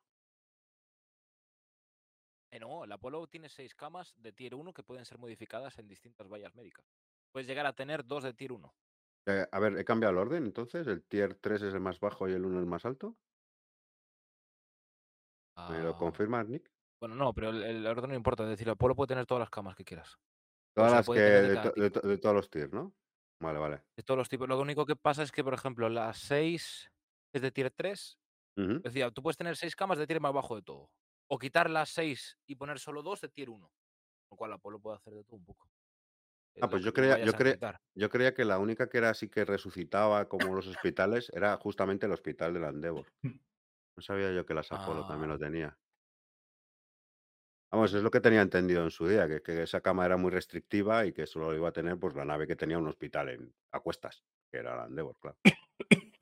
Eh, 2.51 2.59
no, 2.59 2.85
el 2.85 2.93
Apolo 2.93 3.27
tiene 3.27 3.51
seis 3.51 3.75
camas 3.75 4.15
de 4.17 4.33
tier 4.33 4.55
1 4.55 4.73
que 4.73 4.83
pueden 4.83 5.05
ser 5.05 5.19
modificadas 5.19 5.79
en 5.79 5.89
distintas 5.89 6.27
vallas 6.29 6.55
médicas. 6.55 6.87
Puedes 7.35 7.49
llegar 7.49 7.67
a 7.67 7.73
tener 7.73 8.05
dos 8.07 8.23
de 8.23 8.33
tier 8.33 8.53
1. 8.53 8.73
Eh, 9.27 9.45
a 9.51 9.59
ver, 9.59 9.77
he 9.77 9.85
cambiado 9.85 10.13
el 10.13 10.19
orden 10.19 10.45
entonces. 10.45 10.87
El 10.87 11.03
tier 11.03 11.35
3 11.35 11.63
es 11.63 11.75
el 11.75 11.81
más 11.81 11.99
bajo 11.99 12.29
y 12.29 12.33
el 12.33 12.45
1 12.45 12.61
el 12.61 12.67
más 12.67 12.85
alto. 12.85 13.17
¿Me 15.69 15.83
lo 15.83 15.91
Ah, 15.91 15.99
confirmas, 15.99 16.49
Nick? 16.49 16.71
Bueno, 17.01 17.17
no, 17.17 17.33
pero 17.35 17.51
el, 17.51 17.65
el 17.65 17.87
orden 17.89 18.11
no 18.11 18.17
importa. 18.17 18.45
Es 18.45 18.51
decir, 18.51 18.69
el 18.69 18.73
Apolo 18.75 18.95
puede 18.95 19.09
tener 19.09 19.27
todas 19.27 19.41
las 19.41 19.51
camas 19.51 19.75
que 19.75 19.85
quieras. 19.85 20.15
O 20.15 20.21
Todas 20.77 20.91
sea, 20.93 20.99
las 20.99 21.07
que. 21.09 21.21
de 21.21 21.49
De, 21.49 21.55
cada 21.55 21.73
to- 21.73 21.81
de 21.81 21.89
tipo. 21.91 22.01
to- 22.01 22.09
de 22.09 22.19
todos 22.19 22.35
los 22.37 22.51
tiers, 22.51 22.73
¿no? 22.73 22.95
Vale, 23.43 23.59
vale. 23.59 23.83
De 23.97 24.05
todos 24.05 24.19
los 24.19 24.29
tipos. 24.29 24.49
Lo 24.49 24.61
único 24.61 24.87
que 24.87 24.95
pasa 24.95 25.25
es 25.25 25.33
que, 25.33 25.43
por 25.43 25.55
ejemplo, 25.55 25.89
las 25.89 26.19
6 26.19 26.93
es 27.33 27.43
de 27.43 27.51
tier 27.51 27.73
3. 27.73 28.21
Ujú. 28.57 28.77
Es 28.77 28.83
decir, 28.95 29.11
tú 29.11 29.23
puedes 29.25 29.37
tener 29.37 29.57
6 29.57 29.75
camas 29.75 29.99
de 29.99 30.07
tier 30.07 30.21
más 30.21 30.33
bajo 30.33 30.55
de 30.55 30.63
todo. 30.63 30.93
O 31.29 31.39
quitar 31.41 31.69
las 31.69 31.91
6 31.91 32.39
y 32.47 32.55
poner 32.55 32.79
solo 32.79 33.03
2 33.03 33.21
de 33.23 33.29
tier 33.29 33.51
1. 33.51 33.73
Lo 34.31 34.37
cual 34.37 34.53
Apolo 34.53 34.79
puede 34.81 34.97
hacer 34.99 35.15
de 35.15 35.25
todo 35.25 35.37
un 35.37 35.45
poco. 35.45 35.69
Ah, 36.60 36.68
pues 36.68 36.84
yo 36.84 36.92
creía, 36.92 37.24
yo, 37.24 37.33
creía, 37.34 37.81
yo 37.94 38.08
creía 38.10 38.34
que 38.34 38.44
la 38.44 38.58
única 38.58 38.89
que 38.89 38.99
era 38.99 39.10
así 39.10 39.28
que 39.28 39.44
resucitaba 39.44 40.28
como 40.28 40.55
los 40.55 40.66
hospitales 40.66 41.31
era 41.34 41.57
justamente 41.57 42.07
el 42.07 42.12
hospital 42.12 42.55
de 42.55 42.60
la 42.60 42.68
Endeavor. 42.68 43.07
No 43.97 44.02
sabía 44.02 44.33
yo 44.33 44.44
que 44.44 44.55
las 44.55 44.73
Apolo 44.73 45.05
también 45.05 45.31
Ah, 45.31 45.34
lo 45.34 45.39
tenía. 45.39 45.78
Vamos, 47.70 47.92
es 47.92 48.02
lo 48.02 48.10
que 48.10 48.20
tenía 48.20 48.41
entendido 48.42 48.84
en 48.84 48.91
su 48.91 49.07
día, 49.08 49.26
que, 49.28 49.42
que 49.42 49.62
esa 49.62 49.81
cama 49.81 50.07
era 50.07 50.16
muy 50.16 50.31
restrictiva 50.31 51.07
y 51.07 51.12
que 51.12 51.26
solo 51.26 51.55
iba 51.55 51.68
a 51.68 51.73
tener 51.73 51.99
pues 51.99 52.15
la 52.15 52.24
nave 52.24 52.47
que 52.47 52.57
tenía 52.57 52.78
un 52.78 52.86
hospital 52.86 53.28
en, 53.31 53.55
a 53.73 53.81
cuestas, 53.81 54.24
que 54.50 54.58
era 54.58 54.76
la 54.76 54.86
Endeavor, 54.86 55.16
claro. 55.20 55.39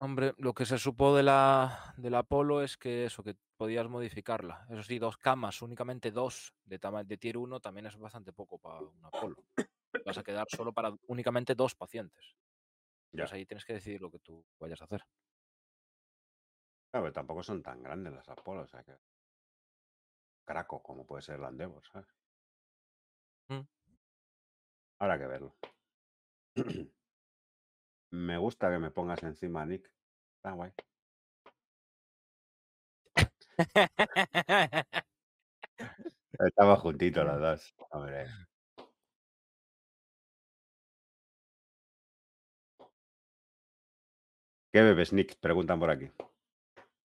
Hombre, 0.00 0.32
lo 0.38 0.54
que 0.54 0.64
se 0.64 0.78
supo 0.78 1.16
de 1.16 1.24
la, 1.24 1.92
del 1.96 2.14
Apolo 2.14 2.62
es 2.62 2.76
que 2.76 3.06
eso, 3.06 3.24
que 3.24 3.34
podías 3.56 3.88
modificarla. 3.88 4.64
Eso 4.70 4.84
sí, 4.84 4.98
dos 5.00 5.16
camas, 5.16 5.60
únicamente 5.60 6.12
dos 6.12 6.54
de, 6.64 6.78
de 7.04 7.16
tier 7.18 7.36
1 7.36 7.58
también 7.58 7.86
es 7.86 7.96
bastante 7.98 8.32
poco 8.32 8.58
para 8.58 8.78
un 8.78 9.04
Apolo. 9.04 9.44
Vas 10.06 10.18
a 10.18 10.22
quedar 10.22 10.46
solo 10.48 10.72
para 10.72 10.94
únicamente 11.08 11.56
dos 11.56 11.74
pacientes. 11.74 12.36
Ya. 13.10 13.24
Pues 13.24 13.32
ahí 13.32 13.44
tienes 13.44 13.64
que 13.64 13.72
decidir 13.72 14.00
lo 14.00 14.10
que 14.10 14.20
tú 14.20 14.46
vayas 14.60 14.80
a 14.80 14.84
hacer. 14.84 15.04
Claro, 16.90 17.04
pero 17.04 17.12
tampoco 17.12 17.42
son 17.42 17.60
tan 17.60 17.82
grandes 17.82 18.12
las 18.12 18.28
Apolo, 18.28 18.62
o 18.62 18.68
sea 18.68 18.84
que. 18.84 18.96
Craco, 20.44 20.80
como 20.80 21.04
puede 21.04 21.22
ser 21.22 21.40
la 21.40 21.48
Endeavor, 21.48 21.82
¿sabes? 21.84 22.06
Mm. 23.48 23.66
Habrá 25.00 25.18
que 25.18 25.26
verlo. 25.26 25.56
me 28.10 28.38
gusta 28.38 28.70
que 28.70 28.78
me 28.78 28.90
pongas 28.90 29.22
encima, 29.22 29.64
Nick. 29.66 29.90
Está 30.36 30.52
guay. 30.52 30.72
Estamos 36.38 36.78
juntitos 36.80 37.24
los 37.26 37.40
dos. 37.40 37.74
Hombre. 37.90 38.26
¿Qué 44.72 44.82
bebes, 44.82 45.12
Nick? 45.12 45.36
Preguntan 45.40 45.80
por 45.80 45.90
aquí. 45.90 46.10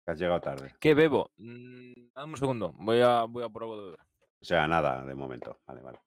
Has 0.05 0.19
llegado 0.19 0.41
tarde. 0.41 0.73
¿Qué 0.79 0.93
bebo? 0.93 1.31
Mm, 1.37 1.93
dame 2.15 2.33
un 2.33 2.37
segundo, 2.37 2.73
voy 2.77 3.01
a, 3.01 3.25
voy 3.25 3.43
a 3.43 3.47
beber. 3.47 3.99
O 4.41 4.45
sea, 4.45 4.67
nada 4.67 5.03
de 5.05 5.13
momento. 5.13 5.59
Vale, 5.67 5.81
vale. 5.81 5.99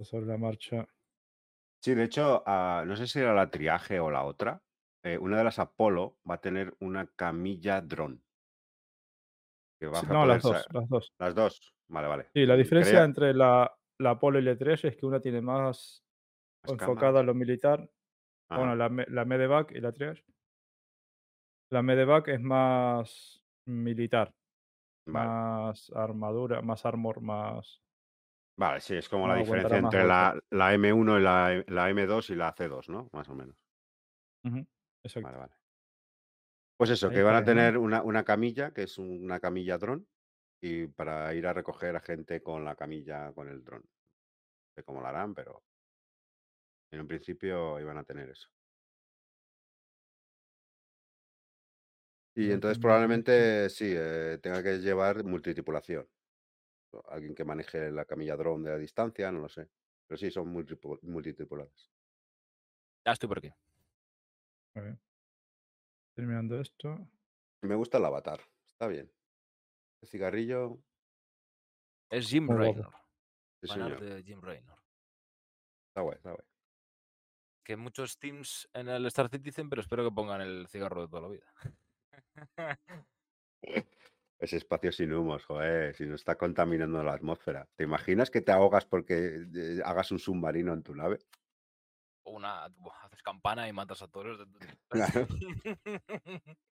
Sobre 0.00 0.26
la 0.26 0.36
marcha. 0.36 0.86
Sí, 1.82 1.94
de 1.94 2.04
hecho, 2.04 2.42
ah, 2.46 2.84
no 2.86 2.96
sé 2.96 3.06
si 3.06 3.20
era 3.20 3.32
la 3.34 3.50
triaje 3.50 4.00
o 4.00 4.10
la 4.10 4.24
otra. 4.24 4.62
eh, 5.04 5.18
una 5.18 5.38
de 5.38 5.44
las 5.44 5.58
Apolo 5.60 6.18
va 6.28 6.34
a 6.34 6.40
tener 6.40 6.74
una 6.80 7.06
camilla 7.06 7.80
dron. 7.80 8.22
Que 9.78 9.86
vas 9.86 10.00
Sí, 10.00 10.06
a 10.08 10.12
no, 10.12 10.26
las 10.26 10.42
dos, 10.42 10.66
las 10.72 10.88
dos. 10.88 11.12
Las 11.18 11.34
dos. 11.34 11.74
Vale, 11.88 12.08
vale. 12.08 12.28
Sí, 12.34 12.44
la 12.44 12.56
diferencia 12.56 13.04
entre 13.04 13.32
la, 13.34 13.72
la 13.98 14.10
Apollo 14.10 14.38
y 14.40 14.42
la 14.42 14.52
E3 14.52 14.84
es 14.88 14.96
que 14.96 15.06
una 15.06 15.20
tiene 15.20 15.40
más 15.40 16.04
Más 16.64 16.72
enfocada 16.72 17.20
a 17.20 17.22
lo 17.22 17.34
militar. 17.34 17.88
Bueno, 18.48 18.74
la, 18.74 18.88
la 19.08 19.24
Medevac 19.24 19.72
y 19.72 19.80
la 19.80 19.92
Triage. 19.92 20.24
La 21.70 21.82
Medevac 21.82 22.28
es 22.28 22.40
más 22.40 23.44
militar, 23.66 24.34
vale. 25.06 25.28
más 25.28 25.90
armadura, 25.90 26.62
más 26.62 26.86
armor, 26.86 27.20
más... 27.20 27.82
Vale, 28.58 28.80
sí, 28.80 28.94
es 28.94 29.08
como 29.08 29.28
la 29.28 29.36
diferencia 29.36 29.76
entre 29.76 30.04
la, 30.04 30.38
la 30.50 30.72
M1 30.74 31.18
y 31.18 31.22
la, 31.22 31.62
la 31.66 31.90
M2 31.90 32.30
y 32.30 32.34
la 32.34 32.52
C2, 32.54 32.88
¿no? 32.88 33.08
Más 33.12 33.28
o 33.28 33.34
menos. 33.34 33.56
Exacto. 35.02 35.28
Vale, 35.28 35.38
vale. 35.38 35.54
Pues 36.78 36.90
eso, 36.90 37.08
Ahí 37.08 37.16
que 37.16 37.22
van 37.22 37.36
a 37.36 37.44
tener 37.44 37.78
una, 37.78 38.02
una 38.02 38.24
camilla, 38.24 38.72
que 38.72 38.82
es 38.84 38.98
una 38.98 39.40
camilla 39.40 39.78
dron, 39.78 40.06
y 40.60 40.86
para 40.88 41.34
ir 41.34 41.46
a 41.46 41.52
recoger 41.52 41.96
a 41.96 42.00
gente 42.00 42.42
con 42.42 42.64
la 42.64 42.76
camilla, 42.76 43.32
con 43.32 43.48
el 43.48 43.64
dron. 43.64 43.82
No 43.82 43.88
sé 44.76 44.84
cómo 44.84 45.00
lo 45.00 45.08
harán, 45.08 45.34
pero 45.34 45.64
en 46.90 47.00
un 47.00 47.06
principio 47.06 47.78
iban 47.80 47.98
a 47.98 48.04
tener 48.04 48.28
eso. 48.30 48.48
Y 52.34 52.52
entonces 52.52 52.78
probablemente 52.78 53.68
sí, 53.70 53.92
eh, 53.96 54.38
tenga 54.42 54.62
que 54.62 54.78
llevar 54.78 55.24
multitripulación. 55.24 56.06
Alguien 57.08 57.34
que 57.34 57.44
maneje 57.44 57.90
la 57.90 58.04
camilla 58.04 58.36
dron 58.36 58.62
de 58.62 58.70
la 58.70 58.78
distancia, 58.78 59.30
no 59.32 59.40
lo 59.40 59.48
sé. 59.48 59.68
Pero 60.06 60.18
sí, 60.18 60.30
son 60.30 60.48
multitripuladas. 61.02 61.90
Ya 63.04 63.12
estoy 63.12 63.28
por 63.28 63.38
aquí. 63.38 63.52
A 64.74 64.80
ver. 64.80 64.98
Terminando 66.14 66.60
esto. 66.60 67.08
Me 67.62 67.74
gusta 67.74 67.98
el 67.98 68.04
avatar, 68.04 68.40
está 68.66 68.86
bien. 68.86 69.12
El 70.02 70.08
cigarrillo, 70.08 70.78
Es 72.10 72.28
Jim 72.28 72.46
guapo. 72.46 72.60
Raynor. 72.60 72.94
sí, 73.62 73.68
señor. 73.68 74.00
de 74.00 74.22
Jim 74.22 74.40
Raynor. 74.40 74.78
Está 75.88 76.02
guay, 76.02 76.16
está 76.16 76.32
guay. 76.32 76.46
Que 77.64 77.76
muchos 77.76 78.18
teams 78.18 78.68
en 78.74 78.88
el 78.88 79.06
Star 79.06 79.28
Citizen, 79.28 79.68
pero 79.68 79.82
espero 79.82 80.04
que 80.04 80.14
pongan 80.14 80.40
el 80.40 80.68
cigarro 80.68 81.02
de 81.02 81.08
toda 81.08 81.22
la 81.22 81.28
vida. 81.28 81.52
Ese 84.38 84.58
espacio 84.58 84.92
sin 84.92 85.12
humos, 85.12 85.44
joder, 85.46 85.94
si 85.94 86.04
no 86.04 86.14
está 86.14 86.36
contaminando 86.36 87.02
la 87.02 87.14
atmósfera. 87.14 87.66
¿Te 87.74 87.84
imaginas 87.84 88.30
que 88.30 88.42
te 88.42 88.52
ahogas 88.52 88.84
porque 88.84 89.46
eh, 89.54 89.80
hagas 89.84 90.12
un 90.12 90.18
submarino 90.18 90.74
en 90.74 90.82
tu 90.82 90.94
nave? 90.94 91.18
Una, 92.24 92.68
buah, 92.68 93.04
haces 93.04 93.22
campana 93.22 93.68
y 93.68 93.72
matas 93.72 94.02
a 94.02 94.08
todos 94.08 94.26
los 94.26 94.38
de 94.38 94.46
tu 94.46 94.58
Claro. 94.88 95.26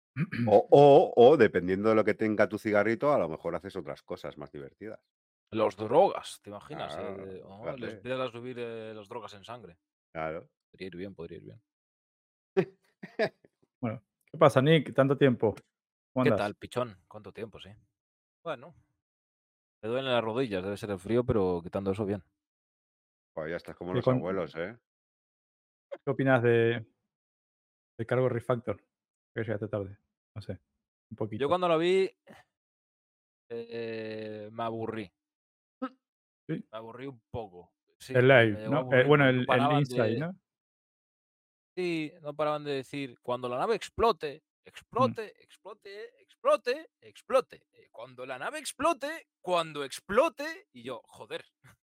O, 0.47 0.69
o, 0.71 1.13
o, 1.17 1.37
dependiendo 1.37 1.89
de 1.89 1.97
lo 1.97 2.05
que 2.05 2.15
tenga 2.15 2.49
tu 2.49 2.57
cigarrito, 2.57 3.13
a 3.13 3.19
lo 3.19 3.29
mejor 3.29 3.57
haces 3.57 3.75
otras 3.75 4.01
cosas 4.03 4.39
más 4.39 4.53
divertidas. 4.53 5.01
Los 5.51 5.77
drogas, 5.77 6.41
¿te 6.41 6.51
imaginas? 6.51 6.95
Claro, 6.95 7.31
Eh, 7.33 7.43
oh, 7.45 7.73
les 7.77 7.95
empiezas 7.95 8.21
a 8.21 8.31
subir 8.31 8.57
eh, 8.61 8.93
las 8.95 9.09
drogas 9.09 9.35
en 9.35 9.43
sangre. 9.43 9.77
Claro. 10.13 10.49
Podría 10.71 10.87
ir 10.87 10.97
bien, 10.97 11.15
podría 11.15 11.39
ir 11.39 11.45
bien. 11.45 11.63
Bueno, 13.81 14.03
¿qué 14.25 14.39
pasa, 14.39 14.63
Nick? 14.63 14.95
Tanto 14.95 15.19
tiempo. 15.19 15.55
¿Cómo 16.15 16.23
¿Qué 16.25 16.31
andas? 16.31 16.47
tal, 16.47 16.55
pichón? 16.55 16.97
¿Cuánto 17.09 17.33
tiempo, 17.33 17.59
sí? 17.59 17.71
Bueno. 18.45 18.73
Me 19.83 19.89
duelen 19.89 20.13
las 20.13 20.23
rodillas, 20.23 20.63
debe 20.63 20.77
ser 20.77 20.91
el 20.93 20.99
frío, 20.99 21.25
pero 21.25 21.61
quitando 21.63 21.91
eso, 21.91 22.07
bien. 22.07 22.23
Pues 23.35 23.51
ya 23.51 23.57
estás 23.57 23.77
como 23.77 23.91
¿Qué 23.91 23.97
los 23.97 24.05
con- 24.05 24.17
abuelos, 24.19 24.55
¿eh? 24.57 24.79
¿Qué 26.05 26.11
opinas 26.11 26.43
de, 26.43 26.87
de 27.99 28.07
Cargo 28.07 28.29
Refactor? 28.29 28.81
Que 29.35 29.43
llegaste 29.43 29.67
tarde. 29.69 29.99
No 30.37 30.41
sé. 30.41 30.61
Un 31.11 31.17
poquito. 31.17 31.41
Yo 31.41 31.49
cuando 31.49 31.67
lo 31.69 31.77
vi, 31.79 32.09
eh, 33.51 34.49
me 34.53 34.63
aburrí. 34.63 35.13
Sí. 36.49 36.65
Me 36.71 36.79
aburrí 36.79 37.07
un 37.07 37.21
poco. 37.31 37.73
Sí, 37.99 38.15
el 38.15 38.29
live, 38.29 38.69
¿no? 38.69 38.93
Eh, 38.93 39.05
bueno, 39.05 39.29
el, 39.29 39.37
no 39.37 39.41
el 39.41 39.47
paraban 39.47 39.79
Inside, 39.81 40.11
de- 40.11 40.19
¿no? 40.21 40.37
Sí, 41.77 42.13
no 42.23 42.35
paraban 42.35 42.65
de 42.65 42.73
decir, 42.73 43.19
cuando 43.21 43.49
la 43.49 43.59
nave 43.59 43.75
explote, 43.75 44.43
explote, 44.65 45.35
explote, 45.43 46.23
explote, 46.23 46.91
explote. 47.01 47.67
Eh, 47.73 47.89
Cuando 47.91 48.27
la 48.27 48.39
nave 48.39 48.59
explote, 48.59 49.29
cuando 49.41 49.85
explote. 49.85 50.69
Y 50.73 50.83
yo, 50.83 51.03
joder, 51.07 51.45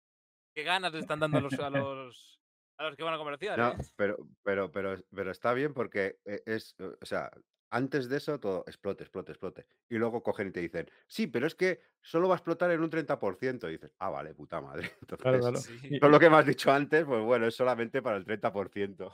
qué 0.55 0.63
ganas 0.63 0.93
le 0.93 0.99
están 0.99 1.19
dando 1.19 1.37
a 1.37 1.41
los, 1.41 1.53
a 1.53 1.69
los, 1.69 2.39
a 2.77 2.83
los 2.85 2.95
que 2.95 3.03
van 3.03 3.13
a 3.13 3.17
comerciar. 3.17 3.57
No, 3.57 3.71
¿eh? 3.71 3.77
pero, 3.95 4.17
pero, 4.43 4.71
pero, 4.71 4.95
pero 5.13 5.31
está 5.31 5.53
bien 5.53 5.73
porque 5.73 6.19
eh, 6.25 6.41
es, 6.45 6.75
o 6.79 7.05
sea, 7.05 7.29
antes 7.69 8.07
de 8.07 8.17
eso 8.17 8.39
todo 8.39 8.63
explote, 8.65 9.03
explote, 9.03 9.31
explote. 9.33 9.65
Y 9.89 9.97
luego 9.97 10.23
cogen 10.23 10.47
y 10.47 10.51
te 10.51 10.61
dicen, 10.61 10.89
sí, 11.07 11.27
pero 11.27 11.47
es 11.47 11.55
que 11.55 11.81
solo 12.01 12.29
va 12.29 12.35
a 12.35 12.37
explotar 12.37 12.71
en 12.71 12.81
un 12.81 12.89
30%. 12.89 13.67
Y 13.67 13.71
dices, 13.73 13.93
ah, 13.99 14.09
vale, 14.09 14.33
puta 14.33 14.61
madre. 14.61 14.89
Entonces, 15.01 15.21
Claro, 15.21 15.39
claro. 15.39 15.57
Sí. 15.57 15.77
Y- 15.83 15.99
todo 15.99 16.09
lo 16.09 16.19
que 16.19 16.29
me 16.29 16.37
has 16.37 16.45
dicho 16.45 16.71
antes, 16.71 17.03
pues 17.05 17.21
bueno, 17.23 17.47
es 17.47 17.55
solamente 17.55 18.01
para 18.01 18.17
el 18.17 18.25
30%. 18.25 19.13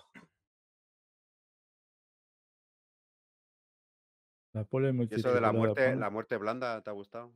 La 4.53 4.63
pole 4.65 4.93
¿Y 5.09 5.15
eso 5.15 5.33
de 5.33 5.41
la 5.41 5.51
muerte, 5.51 5.95
la 5.95 6.11
muerte 6.11 6.37
blanda, 6.37 6.81
te 6.83 6.89
ha 6.91 6.93
gustado? 6.93 7.33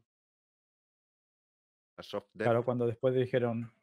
La 1.97 2.03
soft 2.03 2.29
death. 2.33 2.45
Claro, 2.45 2.63
cuando 2.63 2.85
después 2.85 3.15
dijeron 3.15 3.73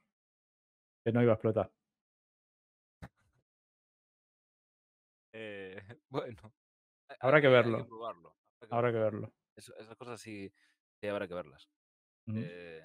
que 1.05 1.13
no 1.13 1.21
iba 1.21 1.33
a 1.33 1.35
explotar. 1.35 1.73
Eh, 5.33 5.77
bueno. 6.09 6.55
Habrá 7.19 7.41
que 7.41 7.49
verlo. 7.49 7.87
probarlo. 7.87 8.37
habrá 8.61 8.69
que 8.69 8.75
Habrá 8.75 8.93
que 8.93 8.99
verlo. 8.99 9.33
Eso- 9.57 9.77
esas 9.77 9.97
cosas 9.97 10.21
sí, 10.21 10.53
sí 11.01 11.09
habrá 11.09 11.27
que 11.27 11.35
verlas. 11.35 11.69
Eh, 12.29 12.83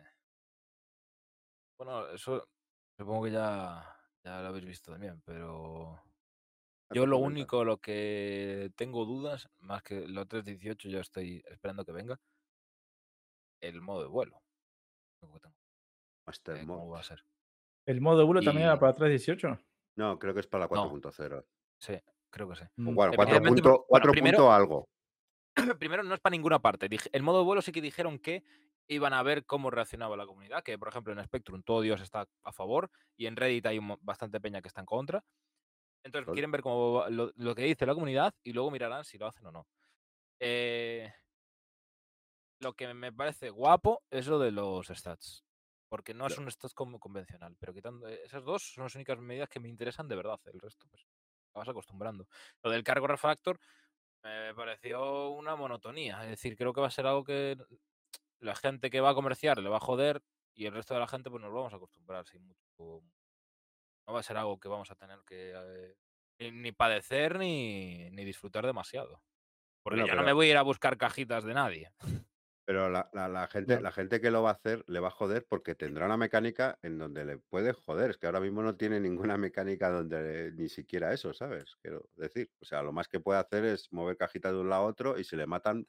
bueno, 1.78 2.10
eso 2.10 2.50
supongo 2.98 3.26
que 3.26 3.32
ya, 3.32 3.96
ya 4.24 4.42
lo 4.42 4.48
habéis 4.50 4.66
visto 4.66 4.92
también, 4.92 5.22
pero 5.22 6.02
yo 6.92 7.06
lo 7.06 7.18
único 7.18 7.64
lo 7.64 7.78
que 7.78 8.72
tengo 8.76 9.06
dudas, 9.06 9.50
más 9.60 9.84
que 9.84 10.08
lo 10.08 10.26
318 10.26 10.90
yo 10.90 11.00
estoy 11.00 11.44
esperando 11.48 11.86
que 11.86 11.92
venga, 11.92 12.20
el 13.62 13.82
modo 13.82 14.02
de 14.04 14.08
vuelo. 14.10 14.42
Lo 15.22 15.32
que 15.34 15.40
tengo, 15.40 15.56
Master 16.26 16.58
eh, 16.58 16.60
¿Cómo 16.62 16.78
Mode. 16.80 16.92
va 16.92 17.00
a 17.00 17.04
ser? 17.04 17.24
¿El 17.86 18.02
modo 18.02 18.26
vuelo 18.26 18.42
también 18.42 18.68
era 18.68 18.80
para 18.80 18.94
318? 18.94 19.60
No, 19.98 20.18
creo 20.20 20.34
que 20.34 20.40
es 20.42 20.48
para 20.48 20.66
la 20.66 20.76
No. 20.76 20.90
4.0. 20.92 21.46
Sí, 21.80 21.94
creo 22.30 22.50
que 22.50 22.56
sí. 22.56 22.64
Mm, 22.78 22.96
Bueno, 22.96 23.14
Eh, 23.14 23.16
4 23.16 23.36
evidentemente, 23.36 23.62
punto, 23.64 23.70
bueno, 23.72 23.86
4 23.90 24.12
primero- 24.12 24.38
punto 24.38 24.52
algo. 24.54 24.90
Primero, 25.80 26.04
no 26.04 26.14
es 26.14 26.22
para 26.22 26.32
ninguna 26.32 26.60
parte. 26.60 26.88
El 27.12 27.24
modo 27.24 27.40
de 27.40 27.46
vuelo 27.46 27.62
sí 27.62 27.72
que 27.72 27.82
dijeron 27.82 28.20
que 28.20 28.44
iban 28.88 29.14
a 29.14 29.22
ver 29.24 29.46
cómo 29.46 29.70
reaccionaba 29.70 30.16
la 30.16 30.26
comunidad, 30.26 30.64
que 30.64 30.78
por 30.80 30.88
ejemplo 30.88 31.14
en 31.14 31.24
Spectrum 31.24 31.62
todo 31.64 31.82
Dios 31.82 32.02
está 32.02 32.28
a 32.44 32.52
favor 32.54 32.90
y 33.18 33.26
en 33.26 33.36
Reddit 33.36 33.66
hay 33.66 33.78
un 33.78 33.98
bastante 34.02 34.40
peña 34.40 34.62
que 34.62 34.68
está 34.68 34.80
en 34.82 34.86
contra. 34.88 35.24
Entonces 36.04 36.30
quieren 36.32 36.52
ver 36.52 36.62
cómo 36.62 36.94
va- 36.94 37.10
lo, 37.10 37.32
lo 37.36 37.56
que 37.56 37.64
dice 37.64 37.86
la 37.86 37.94
comunidad 37.94 38.34
y 38.44 38.54
luego 38.54 38.72
mirarán 38.72 39.04
si 39.06 39.18
lo 39.18 39.28
hacen 39.28 39.46
o 39.48 39.52
no. 39.52 39.68
Eh, 40.40 41.12
lo 42.60 42.74
que 42.74 42.94
me 42.94 43.12
parece 43.14 43.50
guapo 43.50 44.04
es 44.10 44.28
lo 44.28 44.40
de 44.40 44.52
los 44.52 44.88
stats. 44.88 45.46
Porque 45.88 46.14
no 46.14 46.28
es 46.28 46.38
un 46.38 46.50
stats 46.52 46.74
como 46.74 47.00
convencional, 47.00 47.56
pero 47.60 47.74
quitando 47.74 48.08
eh, 48.08 48.22
esas 48.24 48.44
dos 48.44 48.72
son 48.74 48.84
las 48.84 48.96
únicas 48.96 49.18
medidas 49.20 49.50
que 49.50 49.60
me 49.60 49.70
interesan 49.70 50.08
de 50.08 50.16
verdad. 50.16 50.40
El 50.46 50.60
resto, 50.60 50.88
pues, 50.90 51.04
te 51.54 51.60
vas 51.60 51.68
acostumbrando. 51.70 52.28
Lo 52.64 52.70
del 52.70 52.84
cargo 52.84 53.08
refactor 53.08 53.60
me 54.24 54.54
pareció 54.56 55.30
una 55.32 55.56
monotonía. 55.56 56.24
Es 56.24 56.32
decir, 56.32 56.58
creo 56.58 56.74
que 56.74 56.82
va 56.82 56.88
a 56.88 56.92
ser 56.92 57.08
algo 57.08 57.24
que 57.24 57.58
la 58.40 58.56
gente 58.56 58.90
que 58.90 59.02
va 59.02 59.12
a 59.12 59.16
comerciar 59.16 59.60
le 59.60 59.70
va 59.70 59.78
a 59.78 59.82
joder 59.82 60.22
y 60.56 60.66
el 60.68 60.74
resto 60.74 60.94
de 60.96 61.02
la 61.02 61.08
gente 61.08 61.30
pues 61.32 61.42
nos 61.44 61.54
vamos 61.54 61.74
a 61.74 61.78
acostumbrar 61.78 62.26
sin 62.28 62.44
mucho. 62.46 63.04
No 64.10 64.14
va 64.16 64.22
a 64.22 64.24
ser 64.24 64.38
algo 64.38 64.60
que 64.60 64.68
vamos 64.68 64.90
a 64.90 64.96
tener 64.96 65.20
que 65.24 65.54
eh, 65.56 65.96
ni, 66.40 66.50
ni 66.52 66.72
padecer 66.72 67.38
ni, 67.38 68.10
ni 68.10 68.26
disfrutar 68.26 68.66
demasiado. 68.66 69.22
Porque 69.84 70.00
Bueno, 70.00 70.08
yo 70.08 70.16
no 70.16 70.24
me 70.26 70.34
voy 70.34 70.48
a 70.48 70.52
ir 70.52 70.58
a 70.58 70.64
buscar 70.64 70.98
cajitas 70.98 71.44
de 71.44 71.54
nadie. 71.54 71.92
Pero 72.66 72.90
la, 72.90 73.08
la- 73.14 73.30
la 73.30 73.48
gente, 73.52 73.80
la 73.80 73.92
gente 73.92 74.20
que 74.20 74.32
lo 74.32 74.42
va 74.42 74.50
a 74.50 74.54
hacer 74.54 74.84
le 74.88 75.00
va 75.00 75.10
a 75.10 75.12
joder 75.12 75.46
porque 75.48 75.76
tendrá 75.76 76.08
una 76.08 76.18
mecánica 76.18 76.80
en 76.82 76.98
donde 76.98 77.24
le 77.24 77.38
puede 77.38 77.74
joder. 77.74 78.10
Es 78.10 78.18
que 78.18 78.26
ahora 78.26 78.40
mismo 78.40 78.64
no 78.64 78.78
tiene 78.78 79.00
ninguna 79.00 79.38
mecánica 79.38 79.92
donde 79.92 80.54
ni 80.54 80.70
siquiera 80.70 81.14
eso, 81.14 81.32
¿sabes? 81.36 81.76
Quiero 81.84 82.10
decir. 82.16 82.52
O 82.62 82.66
sea, 82.66 82.82
lo 82.82 82.92
más 82.92 83.08
que 83.08 83.20
puede 83.20 83.40
hacer 83.40 83.64
es 83.66 83.94
mover 83.94 84.18
cajitas 84.18 84.54
de 84.54 84.58
un 84.60 84.70
lado 84.70 84.86
a 84.86 84.88
otro 84.88 85.20
y 85.20 85.24
si 85.24 85.36
le 85.36 85.46
matan, 85.46 85.86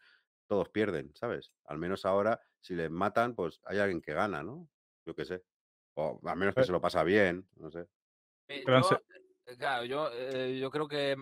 todos 0.47 0.69
pierden, 0.69 1.15
¿sabes? 1.15 1.55
Al 1.65 1.79
menos 1.79 2.05
ahora, 2.05 2.39
si 2.61 2.75
le 2.75 2.91
matan, 2.91 3.35
pues 3.35 3.61
hay 3.65 3.79
alguien 3.79 4.03
que 4.03 4.13
gana, 4.13 4.43
¿no? 4.43 4.69
Yo 5.07 5.15
qué 5.15 5.25
sé. 5.25 5.43
O 5.95 6.21
al 6.29 6.37
menos 6.37 6.55
que 6.55 6.61
Eh. 6.63 6.65
se 6.65 6.73
lo 6.73 6.83
pasa 6.83 7.03
bien, 7.03 7.49
no 7.57 7.71
sé. 7.71 7.87
Eh, 8.51 8.65
yo, 8.67 9.01
eh, 9.47 9.57
claro, 9.57 9.85
yo, 9.85 10.11
eh, 10.13 10.59
yo 10.61 10.71
creo 10.71 10.89
que 10.89 11.17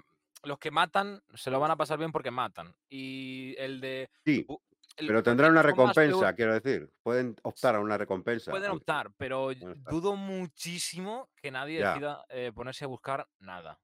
los 0.45 0.59
que 0.59 0.71
matan 0.71 1.23
se 1.35 1.51
lo 1.51 1.61
van 1.61 1.71
a 1.71 1.77
pasar 1.77 1.99
bien 1.99 2.13
porque 2.13 2.31
matan. 2.31 2.75
Y 2.89 3.55
el 3.59 3.81
de. 3.81 4.11
Sí, 4.25 4.45
bu- 4.47 4.61
el- 4.97 5.07
pero 5.07 5.23
tendrán 5.23 5.53
una 5.53 5.63
recompensa, 5.63 6.33
quiero 6.35 6.55
decir. 6.59 6.91
Pueden 7.03 7.37
optar 7.43 7.75
a 7.77 7.81
una 7.81 7.99
recompensa. 7.99 8.51
Pueden 8.51 8.71
optar, 8.71 9.13
pero 9.17 9.51
dudo 9.91 10.17
muchísimo 10.17 11.29
que 11.37 11.51
nadie 11.51 11.81
Ya. 11.81 11.91
decida 11.93 12.25
eh, 12.31 12.53
ponerse 12.55 12.85
a 12.85 12.89
buscar 12.89 13.29
nada. 13.39 13.79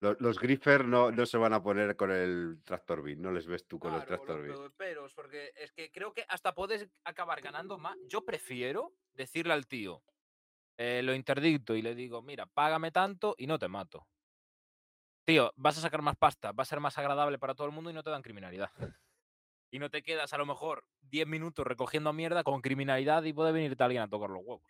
Los, 0.00 0.20
los 0.20 0.38
Griffer 0.38 0.84
no, 0.84 1.10
no 1.10 1.24
se 1.24 1.38
van 1.38 1.54
a 1.54 1.62
poner 1.62 1.96
con 1.96 2.10
el 2.10 2.60
Tractor 2.62 3.02
Beam, 3.02 3.22
no 3.22 3.32
les 3.32 3.46
ves 3.46 3.66
tú 3.66 3.78
con 3.78 3.94
el 3.94 4.04
Tractor 4.04 4.38
lo- 4.40 4.70
pero 4.76 5.06
porque 5.14 5.50
es 5.56 5.72
que 5.72 5.90
creo 5.90 6.12
que 6.12 6.26
hasta 6.28 6.52
puedes 6.54 6.86
acabar 7.04 7.40
ganando 7.40 7.78
más. 7.78 7.96
Yo 8.06 8.22
prefiero 8.22 8.92
decirle 9.14 9.54
al 9.54 9.66
tío, 9.66 10.02
eh, 10.78 11.02
lo 11.02 11.14
interdicto 11.14 11.74
y 11.76 11.82
le 11.82 11.94
digo, 11.94 12.22
mira, 12.22 12.46
págame 12.46 12.90
tanto 12.90 13.34
y 13.38 13.46
no 13.46 13.58
te 13.58 13.68
mato. 13.68 14.06
Tío, 15.26 15.52
vas 15.56 15.78
a 15.78 15.80
sacar 15.80 16.02
más 16.02 16.16
pasta, 16.16 16.52
va 16.52 16.62
a 16.62 16.66
ser 16.66 16.80
más 16.80 16.98
agradable 16.98 17.38
para 17.38 17.54
todo 17.54 17.66
el 17.66 17.72
mundo 17.72 17.90
y 17.90 17.94
no 17.94 18.02
te 18.02 18.10
dan 18.10 18.22
criminalidad. 18.22 18.70
Y 19.72 19.80
no 19.80 19.90
te 19.90 20.02
quedas 20.04 20.32
a 20.32 20.38
lo 20.38 20.46
mejor 20.46 20.84
10 21.00 21.26
minutos 21.26 21.66
recogiendo 21.66 22.12
mierda 22.12 22.44
con 22.44 22.60
criminalidad 22.60 23.24
y 23.24 23.32
puede 23.32 23.50
venirte 23.50 23.82
alguien 23.82 24.02
a 24.02 24.08
tocar 24.08 24.30
los 24.30 24.40
huevos. 24.44 24.62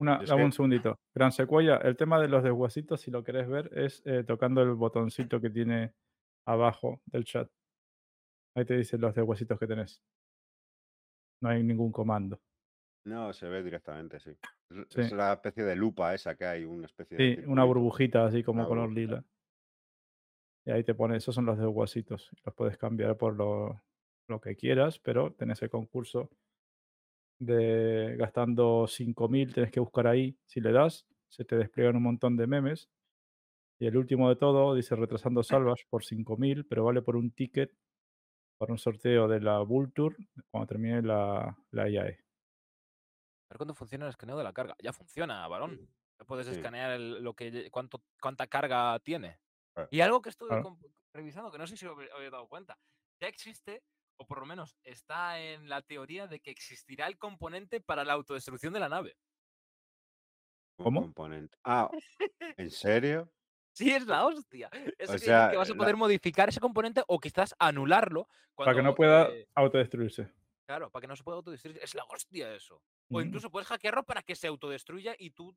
Una, 0.00 0.18
dame 0.18 0.36
que- 0.36 0.44
un 0.44 0.52
segundito. 0.52 1.00
Gran 1.14 1.32
Secuoya, 1.32 1.76
el 1.78 1.96
tema 1.96 2.20
de 2.20 2.28
los 2.28 2.42
desguacitos, 2.42 3.00
si 3.00 3.10
lo 3.10 3.24
querés 3.24 3.48
ver, 3.48 3.70
es 3.78 4.02
eh, 4.04 4.22
tocando 4.22 4.60
el 4.60 4.74
botoncito 4.74 5.40
que 5.40 5.48
tiene 5.48 5.94
abajo 6.46 7.00
del 7.06 7.24
chat. 7.24 7.50
Ahí 8.54 8.64
te 8.64 8.76
dice 8.76 8.96
los 8.98 9.14
desguacitos 9.14 9.58
que 9.58 9.66
tenés. 9.66 10.02
No 11.42 11.50
hay 11.50 11.62
ningún 11.62 11.92
comando. 11.92 12.40
No, 13.04 13.32
se 13.32 13.48
ve 13.48 13.62
directamente, 13.62 14.20
sí. 14.20 14.30
Es, 14.70 14.86
Sí. 14.90 15.00
es 15.00 15.12
la 15.12 15.32
especie 15.34 15.64
de 15.64 15.74
lupa 15.76 16.14
esa 16.14 16.34
que 16.36 16.44
hay, 16.44 16.64
una 16.64 16.86
especie 16.86 17.16
de. 17.16 17.24
Sí, 17.24 17.30
una 17.46 17.62
circulito. 17.62 17.66
burbujita 17.66 18.24
así 18.26 18.42
como 18.42 18.60
Una 18.60 18.68
color 18.68 18.88
burbujita. 18.88 19.16
lila. 19.16 19.24
Y 20.66 20.70
ahí 20.72 20.84
te 20.84 20.94
pone, 20.94 21.16
esos 21.16 21.34
son 21.34 21.46
los 21.46 21.58
desguacitos. 21.58 22.30
Los 22.44 22.54
puedes 22.54 22.76
cambiar 22.76 23.16
por 23.16 23.34
lo, 23.34 23.82
lo 24.28 24.40
que 24.40 24.54
quieras, 24.56 24.98
pero 24.98 25.32
tenés 25.32 25.62
el 25.62 25.70
concurso 25.70 26.30
de 27.40 28.16
gastando 28.18 28.86
5.000, 28.86 29.54
tenés 29.54 29.70
que 29.72 29.80
buscar 29.80 30.06
ahí. 30.06 30.38
Si 30.46 30.60
le 30.60 30.72
das, 30.72 31.06
se 31.28 31.44
te 31.44 31.56
despliegan 31.56 31.96
un 31.96 32.02
montón 32.02 32.36
de 32.36 32.46
memes. 32.46 32.90
Y 33.80 33.86
el 33.86 33.96
último 33.96 34.28
de 34.28 34.36
todo 34.36 34.74
dice 34.74 34.94
retrasando 34.94 35.42
salvas 35.74 35.84
por 35.88 36.04
5.000, 36.04 36.66
pero 36.68 36.84
vale 36.84 37.00
por 37.02 37.16
un 37.16 37.30
ticket 37.32 37.72
para 38.58 38.72
un 38.72 38.78
sorteo 38.78 39.26
de 39.26 39.40
la 39.40 39.60
Vulture 39.60 40.16
cuando 40.50 40.66
termine 40.66 41.00
la, 41.02 41.56
la. 41.70 41.88
IAE. 41.88 42.18
A 43.50 43.54
ver 43.54 43.58
cuándo 43.58 43.74
funciona 43.74 44.04
el 44.06 44.10
escaneo 44.10 44.36
de 44.38 44.44
la 44.44 44.52
carga. 44.52 44.76
Ya 44.80 44.92
funciona, 44.92 45.46
varón. 45.48 45.88
Ya 46.20 46.24
puedes 46.24 46.46
Sí. 46.46 46.52
escanear 46.52 46.92
el- 46.92 47.22
lo 47.22 47.34
que, 47.34 47.68
cuánto, 47.70 48.00
cuánta 48.20 48.46
carga 48.46 48.96
tiene. 49.00 49.40
Ah. 49.74 49.88
Y 49.90 50.00
algo 50.02 50.22
que 50.22 50.28
estuve 50.28 50.50
Claro. 50.50 50.78
revisando, 51.12 51.50
que 51.50 51.58
no 51.58 51.66
sé 51.66 51.76
si 51.76 51.84
os 51.86 51.96
habéis 52.14 52.30
dado 52.30 52.46
cuenta, 52.46 52.78
ya 53.20 53.26
existe, 53.26 53.82
o 54.18 54.26
por 54.26 54.38
lo 54.38 54.46
menos 54.46 54.76
está 54.84 55.40
en 55.40 55.68
la 55.68 55.82
teoría 55.82 56.28
de 56.28 56.38
que 56.38 56.50
existirá 56.52 57.08
el 57.08 57.18
componente 57.18 57.80
para 57.80 58.04
la 58.04 58.12
autodestrucción 58.12 58.72
de 58.72 58.80
la 58.80 58.88
nave. 58.88 59.16
¿Cómo? 60.78 61.02
componente. 61.02 61.58
Ah, 61.64 61.90
¿en 62.56 62.70
serio? 62.70 63.30
Sí, 63.72 63.90
es 63.92 64.04
la 64.06 64.26
hostia. 64.26 64.68
Eso 64.98 65.14
O 65.14 65.18
sea, 65.18 65.48
que 65.50 65.56
vas 65.56 65.70
a 65.70 65.72
la- 65.72 65.78
poder 65.78 65.96
modificar 65.96 66.48
ese 66.48 66.58
componente 66.60 67.02
o 67.06 67.18
quizás 67.20 67.54
anularlo. 67.58 68.28
Para 68.56 68.74
que 68.74 68.82
no 68.82 68.94
pueda 68.96 69.28
eh, 69.30 69.46
autodestruirse. 69.54 70.28
Claro, 70.70 70.90
para 70.90 71.00
que 71.02 71.08
no 71.08 71.16
se 71.16 71.24
pueda 71.24 71.36
autodestruir. 71.36 71.78
Es 71.82 71.94
la 71.94 72.04
hostia 72.04 72.54
eso. 72.54 72.82
O 73.10 73.20
incluso 73.20 73.50
puedes 73.50 73.66
hackearlo 73.68 74.04
para 74.04 74.22
que 74.22 74.36
se 74.36 74.46
autodestruya 74.46 75.16
y 75.18 75.30
tú. 75.30 75.56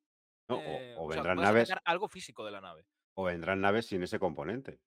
No, 0.50 0.56
o- 0.56 0.59
eh, 0.59 0.95
o, 0.98 1.08
vendrán 1.08 1.38
naves, 1.38 1.69
algo 1.85 2.08
físico 2.08 2.43
de 2.43 2.51
la 2.51 2.61
nave. 2.61 2.85
o 3.16 3.24
vendrán 3.25 3.61
naves 3.61 3.85
sin 3.85 4.01
ese 4.01 4.17
componente. 4.17 4.80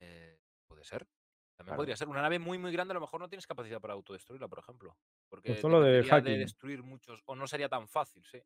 Eh, 0.00 0.38
puede 0.68 0.84
ser. 0.84 1.00
También 1.56 1.72
Claro. 1.72 1.76
podría 1.78 1.96
ser. 1.96 2.08
Una 2.08 2.22
nave 2.22 2.38
muy, 2.38 2.58
muy 2.58 2.70
grande, 2.70 2.92
a 2.92 2.94
lo 2.94 3.00
mejor 3.00 3.20
no 3.20 3.28
tienes 3.28 3.46
capacidad 3.48 3.80
para 3.80 3.94
autodestruirla, 3.94 4.46
por 4.46 4.60
ejemplo. 4.60 4.96
Porque 5.28 5.48
Pues 5.50 5.60
solo 5.60 5.80
de 5.80 6.04
hacking. 6.04 6.38
destruir 6.38 6.82
muchos. 6.84 7.20
O 7.26 7.34
no 7.34 7.48
sería 7.48 7.68
tan 7.68 7.88
fácil, 7.88 8.24
sí. 8.24 8.38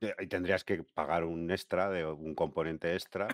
Eh, 0.00 0.14
Y 0.18 0.26
tendrías 0.26 0.64
que 0.64 0.82
pagar 0.82 1.24
un 1.24 1.48
extra 1.50 1.88
de 1.90 2.04
un 2.06 2.34
componente 2.34 2.92
extra, 2.94 3.28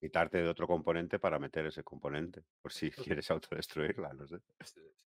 quitarte 0.00 0.38
de 0.42 0.48
otro 0.48 0.66
componente 0.66 1.18
para 1.20 1.38
meter 1.38 1.66
ese 1.66 1.84
componente. 1.84 2.42
Por 2.60 2.72
si 2.72 2.90
quieres 3.16 3.30
autodestruirla, 3.30 4.12
no 4.14 4.26
sé. 4.26 4.38
Sí, 4.64 4.80
sí. 4.96 5.07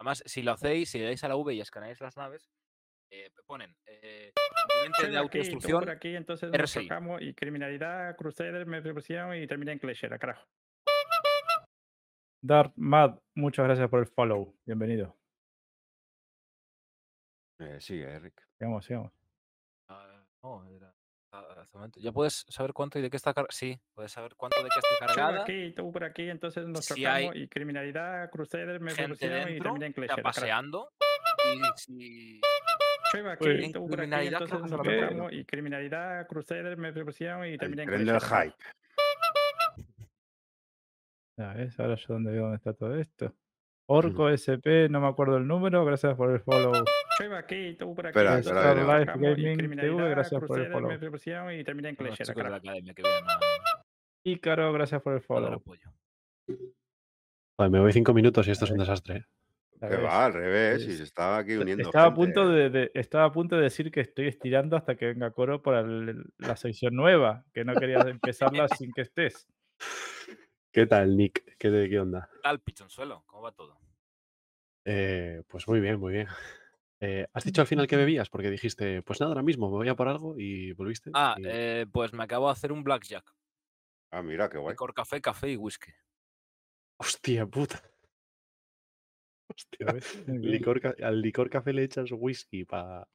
Además, 0.00 0.22
si 0.24 0.42
lo 0.42 0.52
hacéis, 0.52 0.90
si 0.90 0.98
le 0.98 1.04
dais 1.04 1.22
a 1.24 1.28
la 1.28 1.36
V 1.36 1.52
y 1.54 1.60
escaneáis 1.60 2.00
las 2.00 2.16
naves, 2.16 2.50
eh, 3.12 3.30
ponen 3.46 3.76
eh, 3.84 4.32
de 5.10 5.16
autodestrucción. 5.18 5.80
por 5.80 5.90
aquí, 5.90 6.16
entonces 6.16 6.50
nos 6.50 6.58
RSI. 6.58 6.88
tocamos 6.88 7.20
y 7.20 7.34
criminalidad, 7.34 8.16
Crusader, 8.16 8.64
me 8.64 8.80
preparación 8.80 9.36
y 9.36 9.46
termina 9.46 9.72
en 9.72 9.78
Cleshera, 9.78 10.18
carajo. 10.18 10.46
Darth 12.42 12.72
Mad, 12.76 13.18
muchas 13.36 13.66
gracias 13.66 13.90
por 13.90 14.00
el 14.00 14.06
follow. 14.06 14.56
Bienvenido. 14.64 15.14
Eh, 17.58 17.78
sigue, 17.82 18.04
Eric. 18.10 18.42
Sigamos, 18.58 18.86
sigamos. 18.86 19.12
Ah, 19.90 20.24
no, 20.42 20.66
era- 20.66 20.94
¿Ya 21.96 22.12
puedes 22.12 22.44
saber 22.48 22.72
cuánto 22.72 22.98
y 22.98 23.02
de 23.02 23.10
qué 23.10 23.16
está 23.16 23.32
cargada? 23.32 23.52
Sí, 23.52 23.78
puedes 23.94 24.10
saber 24.12 24.34
cuánto 24.36 24.62
de 24.62 24.68
qué 24.68 24.78
está 24.80 25.06
cargada. 25.06 25.42
aquí, 25.42 25.72
tú 25.72 25.92
por 25.92 26.04
aquí, 26.04 26.28
entonces 26.28 26.66
nos 26.66 26.84
Si 26.84 26.94
y 27.34 27.48
criminalidad, 27.48 28.30
Crusader, 28.30 28.80
me 28.80 28.90
Gente 28.92 29.16
preparación 29.16 29.48
y 29.48 29.52
dentro, 29.52 29.64
termina 29.64 29.86
en 29.86 29.92
está 30.04 30.16
paseando. 30.22 30.92
Y 31.54 31.60
si. 31.76 32.40
Estoy 33.04 33.28
aquí, 33.30 33.48
Oye, 33.48 33.64
en 33.66 33.72
tú 33.72 33.80
por 33.80 33.88
aquí, 33.88 33.96
criminalidad 33.96 34.38
creo 34.38 34.46
entonces 34.46 34.56
que 34.56 34.60
nos 34.62 34.70
solamente- 34.70 35.06
tocamos 35.14 35.32
y 35.32 35.44
criminalidad, 35.44 36.26
Crusader, 36.28 36.76
me 36.76 36.92
y 37.46 37.52
El 37.52 37.58
termina 37.58 37.82
en 37.82 37.88
carajo. 38.28 38.36
hype. 38.44 38.54
Ahora 41.78 41.94
yo 41.96 42.06
dónde 42.14 42.32
veo 42.32 42.42
dónde 42.42 42.56
está 42.56 42.72
todo 42.74 42.94
esto. 42.96 43.34
Orco 43.92 44.28
SP, 44.30 44.86
no 44.88 45.00
me 45.00 45.08
acuerdo 45.08 45.36
el 45.36 45.48
número, 45.48 45.84
gracias 45.84 46.16
por 46.16 46.30
el 46.30 46.38
follow. 46.40 46.84
Estoy 47.10 47.36
aquí, 47.36 47.74
tú 47.74 47.92
por 47.92 48.06
aquí, 48.06 48.16
Espera, 48.16 48.38
espera. 48.38 48.98
Life 49.00 49.12
y 49.16 49.20
Gaming 49.20 49.76
TV, 49.76 50.10
gracias 50.10 50.40
por 50.40 50.60
el 50.60 50.70
follow. 50.70 50.92
y 51.52 51.64
termina 51.64 51.88
en 51.88 51.96
vienen 51.96 52.14
a, 52.52 53.40
Ícaro, 54.22 54.72
gracias 54.72 55.02
por 55.02 55.14
el 55.14 55.20
follow. 55.20 55.60
Joder, 57.56 57.70
me 57.72 57.80
voy 57.80 57.92
cinco 57.92 58.14
minutos 58.14 58.46
y 58.46 58.52
esto 58.52 58.64
es 58.64 58.70
un 58.70 58.78
desastre. 58.78 59.16
¿eh? 59.16 59.24
Que 59.80 59.96
va, 59.96 60.26
al 60.26 60.34
revés, 60.34 60.86
y 60.86 60.96
se 60.96 61.02
estaba 61.02 61.38
aquí 61.38 61.56
uniendo. 61.56 61.82
Estaba 61.82 62.06
a, 62.06 62.14
punto 62.14 62.48
eh. 62.54 62.54
de, 62.54 62.70
de- 62.70 62.90
estaba 62.94 63.24
a 63.24 63.32
punto 63.32 63.56
de 63.56 63.62
decir 63.62 63.90
que 63.90 64.02
estoy 64.02 64.28
estirando 64.28 64.76
hasta 64.76 64.94
que 64.94 65.06
venga 65.06 65.32
Coro 65.32 65.62
para 65.62 65.80
el- 65.80 66.26
la 66.38 66.54
sección 66.54 66.94
nueva, 66.94 67.44
que 67.52 67.64
no 67.64 67.74
quería 67.74 67.98
empezarla 68.02 68.68
sin 68.88 68.92
que 68.92 69.00
estés. 69.00 69.48
¿Qué 70.72 70.86
tal, 70.86 71.16
Nick? 71.16 71.56
¿Qué, 71.58 71.88
qué 71.90 71.98
onda? 71.98 72.28
¿Qué 72.32 72.38
tal, 72.44 72.60
pichonzuelo? 72.60 73.24
¿Cómo 73.26 73.42
va 73.42 73.50
todo? 73.52 73.79
Eh, 74.84 75.42
pues 75.48 75.66
muy 75.68 75.80
bien, 75.80 75.98
muy 76.00 76.12
bien. 76.12 76.28
Eh, 77.00 77.26
¿Has 77.32 77.44
dicho 77.44 77.60
al 77.60 77.66
final 77.66 77.86
que 77.86 77.96
bebías? 78.04 78.28
Porque 78.30 78.50
dijiste, 78.50 79.02
pues 79.02 79.20
nada, 79.20 79.30
ahora 79.32 79.42
mismo 79.42 79.70
me 79.70 79.76
voy 79.76 79.88
a 79.88 79.94
por 79.96 80.08
algo 80.08 80.34
y 80.38 80.72
volviste. 80.72 81.10
Ah, 81.14 81.34
y- 81.38 81.42
eh, 81.46 81.86
pues 81.92 82.12
me 82.12 82.24
acabo 82.24 82.46
de 82.46 82.52
hacer 82.52 82.72
un 82.72 82.82
blackjack. 82.84 83.32
Ah, 84.12 84.22
mira, 84.22 84.48
qué 84.48 84.58
guay. 84.58 84.72
Licor 84.74 84.92
café, 84.94 85.20
café 85.20 85.50
y 85.52 85.56
whisky. 85.56 85.92
Hostia 86.98 87.46
puta. 87.46 87.82
Hostia. 89.48 89.92
ves, 89.92 90.04
muy 90.28 90.38
bien. 90.38 90.52
Licor 90.52 90.80
ca- 90.80 90.94
al 91.02 91.20
licor 91.20 91.48
café 91.50 91.72
le 91.72 91.84
echas 91.84 92.10
whisky 92.12 92.64
para. 92.64 93.06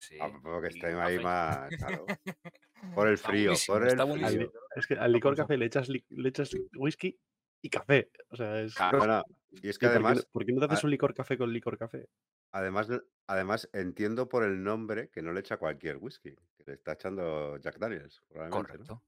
Sí. 0.00 0.16
Ah, 0.20 0.30
porque 0.42 0.68
y 0.68 0.76
estén 0.76 0.96
ahí 0.98 1.16
café. 1.16 1.24
más. 1.24 1.76
Claro. 1.76 2.06
Por 2.94 3.08
el 3.08 3.14
Está 3.14 3.28
frío, 3.28 3.44
buenísimo, 3.50 3.74
por 3.74 3.82
el 3.82 3.88
está 3.88 4.02
frío. 4.04 4.16
buenísimo. 4.18 4.52
Es 4.76 4.86
que 4.86 4.94
al 4.94 5.12
licor 5.12 5.34
café 5.34 5.56
le 5.56 5.64
echas, 5.66 5.88
li- 5.88 6.04
le 6.10 6.28
echas 6.28 6.50
whisky 6.76 7.18
y 7.62 7.70
café. 7.70 8.10
O 8.28 8.36
sea, 8.36 8.60
es. 8.60 8.74
Claro. 8.74 8.98
Bueno, 8.98 9.24
y 9.62 9.68
es 9.68 9.76
¿Y 9.76 9.78
que 9.80 9.86
por 9.86 9.92
qué 9.92 9.98
no- 10.00 10.08
además, 10.08 10.26
¿Por 10.32 10.46
qué 10.46 10.52
no 10.52 10.60
te 10.60 10.66
haces 10.66 10.84
un 10.84 10.90
licor 10.90 11.14
café 11.14 11.38
con 11.38 11.52
licor 11.52 11.78
café? 11.78 12.08
además, 12.52 12.88
de- 12.88 13.02
además 13.26 13.68
entiendo 13.72 14.28
por 14.28 14.44
el 14.44 14.62
nombre 14.62 15.10
que 15.10 15.22
no 15.22 15.32
le 15.32 15.40
echa 15.40 15.56
cualquier 15.58 15.96
whisky, 15.98 16.34
que 16.56 16.64
le 16.66 16.74
está 16.74 16.92
echando 16.92 17.56
Jack 17.58 17.78
Daniels, 17.78 18.22
probablemente, 18.28 18.78
¿no? 18.78 18.84
Correcto. 18.84 19.02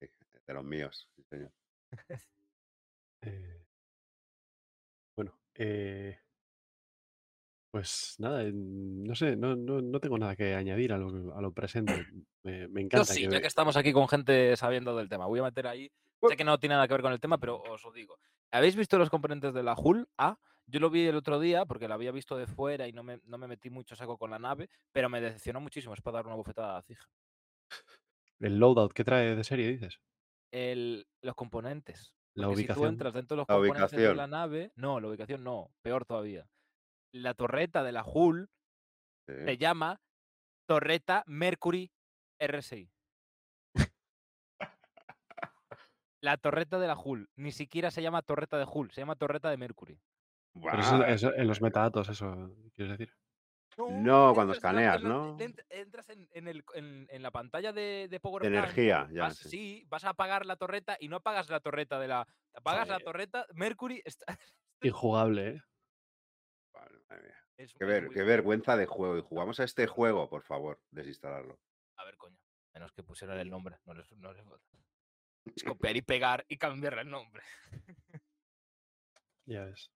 Sí, 0.00 0.08
de 0.46 0.54
los 0.54 0.64
míos, 0.64 1.08
sí, 1.14 1.22
señor. 1.24 1.52
Eh, 3.24 3.64
bueno, 5.16 5.38
eh, 5.54 6.18
pues 7.70 8.16
nada, 8.18 8.44
no 8.52 9.14
sé, 9.14 9.36
no, 9.36 9.56
no, 9.56 9.80
no 9.80 10.00
tengo 10.00 10.18
nada 10.18 10.36
que 10.36 10.54
añadir 10.54 10.92
a 10.92 10.98
lo, 10.98 11.34
a 11.34 11.40
lo 11.40 11.52
presente. 11.52 11.92
Me, 12.44 12.66
me 12.66 12.80
Yo 12.80 12.86
encanta 12.86 13.14
sí, 13.14 13.22
que 13.22 13.30
ya 13.34 13.40
que 13.40 13.46
estamos 13.46 13.76
aquí 13.76 13.92
con 13.92 14.08
gente 14.08 14.56
sabiendo 14.56 14.96
del 14.96 15.08
tema. 15.08 15.26
Voy 15.26 15.38
a 15.38 15.44
meter 15.44 15.68
ahí. 15.68 15.88
Sé 16.28 16.36
que 16.36 16.42
no 16.42 16.58
tiene 16.58 16.74
nada 16.74 16.88
que 16.88 16.94
ver 16.94 17.02
con 17.02 17.12
el 17.12 17.20
tema, 17.20 17.38
pero 17.38 17.62
os 17.62 17.84
lo 17.84 17.92
digo. 17.92 18.18
¿Habéis 18.52 18.76
visto 18.76 18.98
los 18.98 19.10
componentes 19.10 19.54
de 19.54 19.62
la 19.62 19.74
Hull 19.76 20.08
A? 20.18 20.38
Yo 20.66 20.78
lo 20.80 20.90
vi 20.90 21.06
el 21.06 21.16
otro 21.16 21.40
día 21.40 21.64
porque 21.66 21.88
la 21.88 21.94
había 21.94 22.12
visto 22.12 22.36
de 22.36 22.46
fuera 22.46 22.86
y 22.86 22.92
no 22.92 23.02
me, 23.02 23.20
no 23.24 23.36
me 23.38 23.48
metí 23.48 23.70
mucho 23.70 23.96
saco 23.96 24.16
con 24.18 24.30
la 24.30 24.38
nave, 24.38 24.68
pero 24.92 25.08
me 25.08 25.20
decepcionó 25.20 25.60
muchísimo. 25.60 25.94
Es 25.94 26.00
para 26.02 26.16
dar 26.18 26.26
una 26.26 26.36
bufetada 26.36 26.78
a 26.78 26.82
Cija. 26.82 27.08
el 28.40 28.58
loadout 28.58 28.92
que 28.92 29.04
trae 29.04 29.34
de 29.34 29.42
serie, 29.44 29.68
dices. 29.68 30.00
El, 30.52 31.06
los 31.22 31.34
componentes. 31.34 32.14
La 32.34 32.46
Porque 32.46 32.56
si 32.56 32.68
tú 32.68 32.84
ubicación. 32.84 32.88
entras 32.88 33.14
dentro 33.14 33.36
de 33.36 33.38
los 33.42 33.48
La 33.48 33.54
componentes 33.56 33.90
de 33.90 33.96
ubicación. 33.96 34.16
la 34.16 34.26
nave, 34.26 34.72
no, 34.76 35.00
la 35.00 35.08
ubicación 35.08 35.44
no, 35.44 35.74
peor 35.82 36.04
todavía. 36.04 36.46
La 37.12 37.34
torreta 37.34 37.82
de 37.82 37.92
la 37.92 38.04
Hull 38.04 38.50
Sí. 39.28 39.34
se 39.44 39.56
llama 39.58 40.00
Torreta 40.68 41.24
Mercury 41.26 41.92
RSI. 42.40 42.91
La 46.22 46.36
torreta 46.38 46.78
de 46.78 46.86
la 46.86 46.96
Hull. 46.96 47.28
Ni 47.36 47.52
siquiera 47.52 47.90
se 47.90 48.00
llama 48.00 48.22
torreta 48.22 48.56
de 48.56 48.64
Hull, 48.70 48.90
se 48.92 49.00
llama 49.02 49.16
torreta 49.16 49.50
de 49.50 49.56
Mercury. 49.58 50.00
Pero 50.54 50.80
eso, 50.80 50.96
Buah, 50.98 51.08
eso 51.10 51.34
en 51.34 51.46
los 51.48 51.60
metadatos, 51.60 52.08
eso 52.08 52.54
quieres 52.74 52.96
decir. 52.98 53.14
No, 53.76 54.32
cuando 54.34 54.42
en 54.42 54.48
la- 54.48 54.52
escaneas, 54.54 55.02
¿no? 55.02 55.38
ent- 55.38 55.64
Entras 55.70 56.08
en, 56.10 56.28
en 56.32 56.46
el- 56.46 56.62
en- 56.74 57.06
en 57.10 57.22
la 57.22 57.30
pantalla 57.30 57.72
de, 57.72 57.80
de 57.82 58.08
De 58.08 58.20
PowerPoint. 58.20 58.54
energía, 58.54 59.08
ya. 59.12 59.22
Vas, 59.22 59.38
sí. 59.38 59.48
sí, 59.48 59.84
vas 59.88 60.04
a 60.04 60.10
apagar 60.10 60.44
la 60.46 60.56
torreta 60.56 60.96
y 61.00 61.08
no 61.08 61.16
apagas 61.16 61.48
la 61.50 61.60
torreta 61.60 61.98
de 61.98 62.08
la. 62.08 62.26
Apagas 62.54 62.88
la 62.88 63.00
torreta. 63.00 63.46
Mercury 63.54 64.02
está. 64.04 64.26
Injugable, 64.82 65.48
¿eh? 65.48 65.62
Vale, 66.72 66.98
madre 67.08 67.22
mía. 67.22 67.36
es- 67.56 67.72
Qué, 67.74 67.84
es 67.84 67.88
ver- 67.88 68.02
muy 68.04 68.10
qué 68.10 68.20
jodido. 68.20 68.26
vergüenza 68.36 68.76
de 68.76 68.86
juego. 68.86 69.16
Y 69.18 69.22
jugamos 69.22 69.58
a 69.58 69.64
este 69.64 69.86
juego, 69.86 70.28
por 70.28 70.42
favor, 70.42 70.80
desinstalarlo. 70.90 71.58
A 71.96 72.04
ver, 72.04 72.16
coño. 72.18 72.38
Menos 72.74 72.92
que 72.92 73.02
pusieran 73.02 73.38
el 73.38 73.48
nombre. 73.50 73.78
No 73.86 73.94
les, 73.94 74.10
no 74.12 74.32
les- 74.32 74.44
Es 75.44 75.64
copiar 75.64 75.96
y 75.96 76.02
pegar 76.02 76.44
y 76.48 76.56
cambiarle 76.58 77.02
el 77.02 77.10
nombre. 77.10 77.42
Ya 79.46 79.64
ves. 79.66 79.90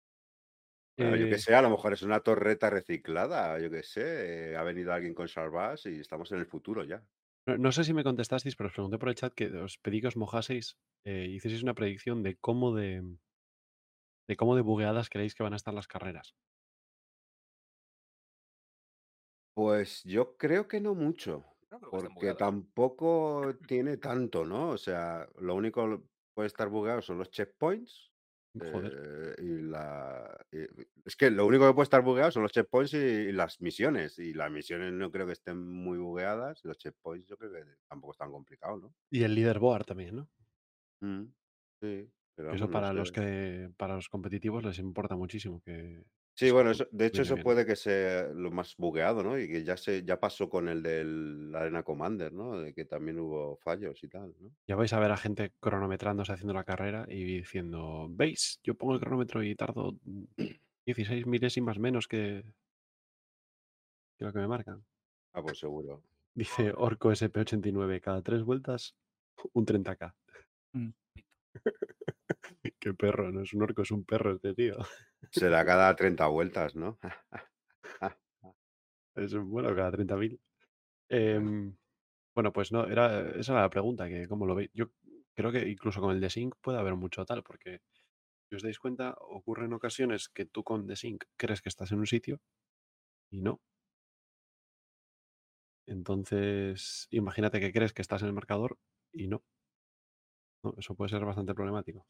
Bueno, 0.99 1.17
yo 1.17 1.29
Eh, 1.29 1.29
que 1.29 1.39
sé, 1.39 1.55
a 1.55 1.63
lo 1.63 1.71
mejor 1.71 1.93
es 1.95 2.03
una 2.03 2.21
torreta 2.21 2.69
reciclada, 2.71 3.59
yo 3.61 3.71
que 3.71 3.83
sé. 3.83 4.53
eh, 4.53 4.57
Ha 4.57 4.63
venido 4.63 4.93
alguien 4.93 5.15
con 5.15 5.29
Salvas 5.29 5.87
y 5.87 6.01
estamos 6.01 6.33
en 6.33 6.39
el 6.39 6.47
futuro 6.47 6.85
ya. 6.85 7.07
no, 7.47 7.57
no 7.59 7.73
sé 7.73 7.85
si 7.85 7.93
me 7.95 8.05
contestasteis, 8.09 8.57
pero 8.57 8.69
os 8.69 8.75
pregunté 8.77 8.99
por 8.99 9.09
el 9.11 9.19
chat 9.21 9.35
que 9.39 9.47
os 9.67 9.75
pedí 9.85 9.99
que 10.01 10.11
os 10.13 10.21
mojaseis 10.23 10.67
eh, 11.11 11.27
hicieseis 11.37 11.63
una 11.67 11.79
predicción 11.79 12.23
de 12.23 12.33
cómo 12.47 12.75
de, 12.79 12.91
de 14.29 14.37
cómo 14.37 14.55
de 14.55 14.63
bugueadas 14.63 15.11
creéis 15.11 15.35
que 15.35 15.43
van 15.43 15.53
a 15.53 15.57
estar 15.57 15.75
las 15.75 15.89
carreras. 15.89 16.37
Pues 19.55 20.03
yo 20.05 20.37
creo 20.37 20.69
que 20.69 20.81
no 20.81 20.95
mucho, 20.95 21.56
No 21.71 21.79
creo 21.81 21.91
que 21.93 21.97
estén 21.97 22.15
porque 22.15 22.15
bugueadas. 22.15 22.39
tampoco 22.39 23.55
tiene 23.69 23.97
tanto, 23.99 24.45
¿no? 24.45 24.71
O 24.71 24.79
sea, 24.79 25.29
lo 25.39 25.55
único 25.55 25.89
que 25.89 26.05
puede 26.35 26.47
estar 26.49 26.69
bugueado 26.69 27.03
son 27.03 27.19
los 27.19 27.31
checkpoints. 27.31 28.13
Joder. 28.59 28.93
eh, 28.93 29.35
y 29.43 29.61
la. 29.63 30.47
y- 30.53 30.67
es 31.05 31.17
que 31.17 31.31
lo 31.31 31.47
único 31.47 31.67
que 31.67 31.75
puede 31.75 31.85
estar 31.85 32.03
bugueado 32.03 32.31
son 32.31 32.43
los 32.43 32.53
checkpoints 32.53 32.95
y, 32.95 32.97
y 32.99 33.33
las 33.33 33.61
misiones. 33.61 34.19
Y 34.19 34.33
las 34.35 34.51
misiones 34.51 34.93
no 34.93 35.11
creo 35.11 35.27
que 35.27 35.33
estén 35.33 35.59
muy 35.59 35.99
bugueadas. 35.99 36.65
Los 36.65 36.79
checkpoints 36.79 37.27
yo 37.29 37.37
creo 37.37 37.53
que 37.53 37.65
tampoco 37.89 38.13
es 38.13 38.19
tan 38.19 38.31
complicado, 38.31 38.79
¿no? 38.79 38.95
Y 39.11 39.25
el 39.25 39.35
leaderboard 39.35 39.85
también, 39.85 40.15
¿no? 40.17 40.31
Mm, 41.03 41.25
sí, 41.81 42.11
pero 42.35 42.55
Eso 42.55 42.67
no 42.67 42.71
para 42.71 42.93
los 42.93 43.11
que 43.13 43.71
para 43.77 43.95
los 43.97 44.09
competitivos 44.09 44.65
les 44.65 44.79
importa 44.79 45.17
muchísimo 45.17 45.61
que 45.61 46.05
Sí, 46.37 46.51
bueno, 46.51 46.71
eso- 46.71 46.87
de 46.91 47.07
hecho 47.07 47.23
eso 47.23 47.35
bien. 47.35 47.45
puede 47.45 47.65
que 47.65 47.77
sea 47.77 48.25
lo 48.29 48.51
más 48.51 48.77
bugueado, 48.77 49.23
¿no? 49.23 49.39
Y 49.39 49.49
que 49.49 49.65
ya 49.65 49.77
se 49.79 50.05
ya 50.05 50.21
pasó 50.21 50.51
con 50.51 50.69
el 50.69 50.83
del 50.83 51.51
Arena 51.55 51.83
Commander, 51.83 52.33
¿no? 52.33 52.61
De 52.61 52.75
que 52.75 52.85
también 52.85 53.19
hubo 53.19 53.57
fallos 53.57 54.05
y 54.05 54.09
tal, 54.09 54.35
¿no? 54.39 54.51
Ya 54.69 54.77
vais 54.77 54.93
a 54.93 55.01
ver 55.01 55.11
a 55.13 55.17
gente 55.17 55.53
cronometrándose 55.61 56.33
haciendo 56.33 56.53
la 56.53 56.65
carrera 56.65 57.07
y 57.09 57.25
diciendo, 57.25 58.07
¿veis? 58.11 58.61
Yo 58.63 58.75
pongo 58.75 58.93
el 58.95 59.01
cronómetro 59.01 59.43
y 59.43 59.55
tardo 59.55 59.93
mm, 60.05 60.25
16 60.85 61.27
milésimas 61.27 61.79
menos 61.79 62.07
que, 62.07 62.45
que 64.19 64.25
lo 64.25 64.33
que 64.33 64.39
me 64.39 64.49
marcan. 64.49 64.85
Ah, 65.33 65.43
pues 65.43 65.59
seguro. 65.59 66.03
Dice 66.35 66.73
Orco 66.77 67.11
SP89, 67.13 68.01
cada 68.01 68.21
tres 68.23 68.43
vueltas, 68.43 68.95
un 69.55 69.65
30k. 69.65 70.15
Mm. 70.75 70.91
Qué 72.87 72.95
perro, 72.95 73.33
no 73.33 73.43
es 73.43 73.53
un 73.53 73.65
orco, 73.65 73.83
es 73.83 73.91
un 73.91 74.05
perro 74.05 74.37
este 74.37 74.55
tío. 74.55 74.77
Será 75.33 75.65
cada 75.65 75.97
30 75.97 76.29
vueltas, 76.29 76.77
¿no? 76.77 77.01
Es 79.17 79.35
bueno, 79.35 79.75
cada 79.75 79.91
30.000. 79.91 80.39
Ya. 81.11 81.19
Em, 81.19 81.77
bueno, 82.33 82.53
pues 82.53 82.71
no, 82.71 82.87
era, 82.87 83.29
esa 83.31 83.55
era 83.55 83.63
la 83.63 83.71
pregunta, 83.71 84.09
que 84.09 84.29
cómo 84.29 84.47
lo 84.47 84.55
veis. 84.55 84.71
Yo 84.73 84.93
creo 85.35 85.51
que 85.51 85.69
incluso 85.69 86.01
con 86.01 86.15
el 86.15 86.21
desync 86.21 86.55
puede 86.61 86.79
haber 86.79 86.95
mucho 86.95 87.25
tal, 87.25 87.43
porque 87.43 87.81
si 88.49 88.55
os 88.55 88.63
dais 88.63 88.79
cuenta, 88.79 89.17
ocurre 89.19 89.65
en 89.65 89.73
ocasiones 89.73 90.29
que 90.29 90.47
tú 90.47 90.63
con 90.63 90.87
desync 90.87 91.25
crees 91.37 91.63
que 91.63 91.71
estás 91.71 91.91
en 91.91 91.99
un 91.99 92.07
sitio 92.07 92.41
y 93.33 93.43
no. 93.43 93.61
Entonces, 95.89 97.09
imagínate 97.11 97.59
que 97.59 97.73
crees 97.73 97.93
que 97.93 98.03
estás 98.03 98.23
en 98.23 98.29
el 98.29 98.35
marcador 98.35 98.79
y 99.13 99.27
no. 99.27 99.43
No, 100.63 100.75
Eso 100.79 100.95
puede 100.95 101.11
ser 101.11 101.25
bastante 101.25 101.53
problemático. 101.55 102.07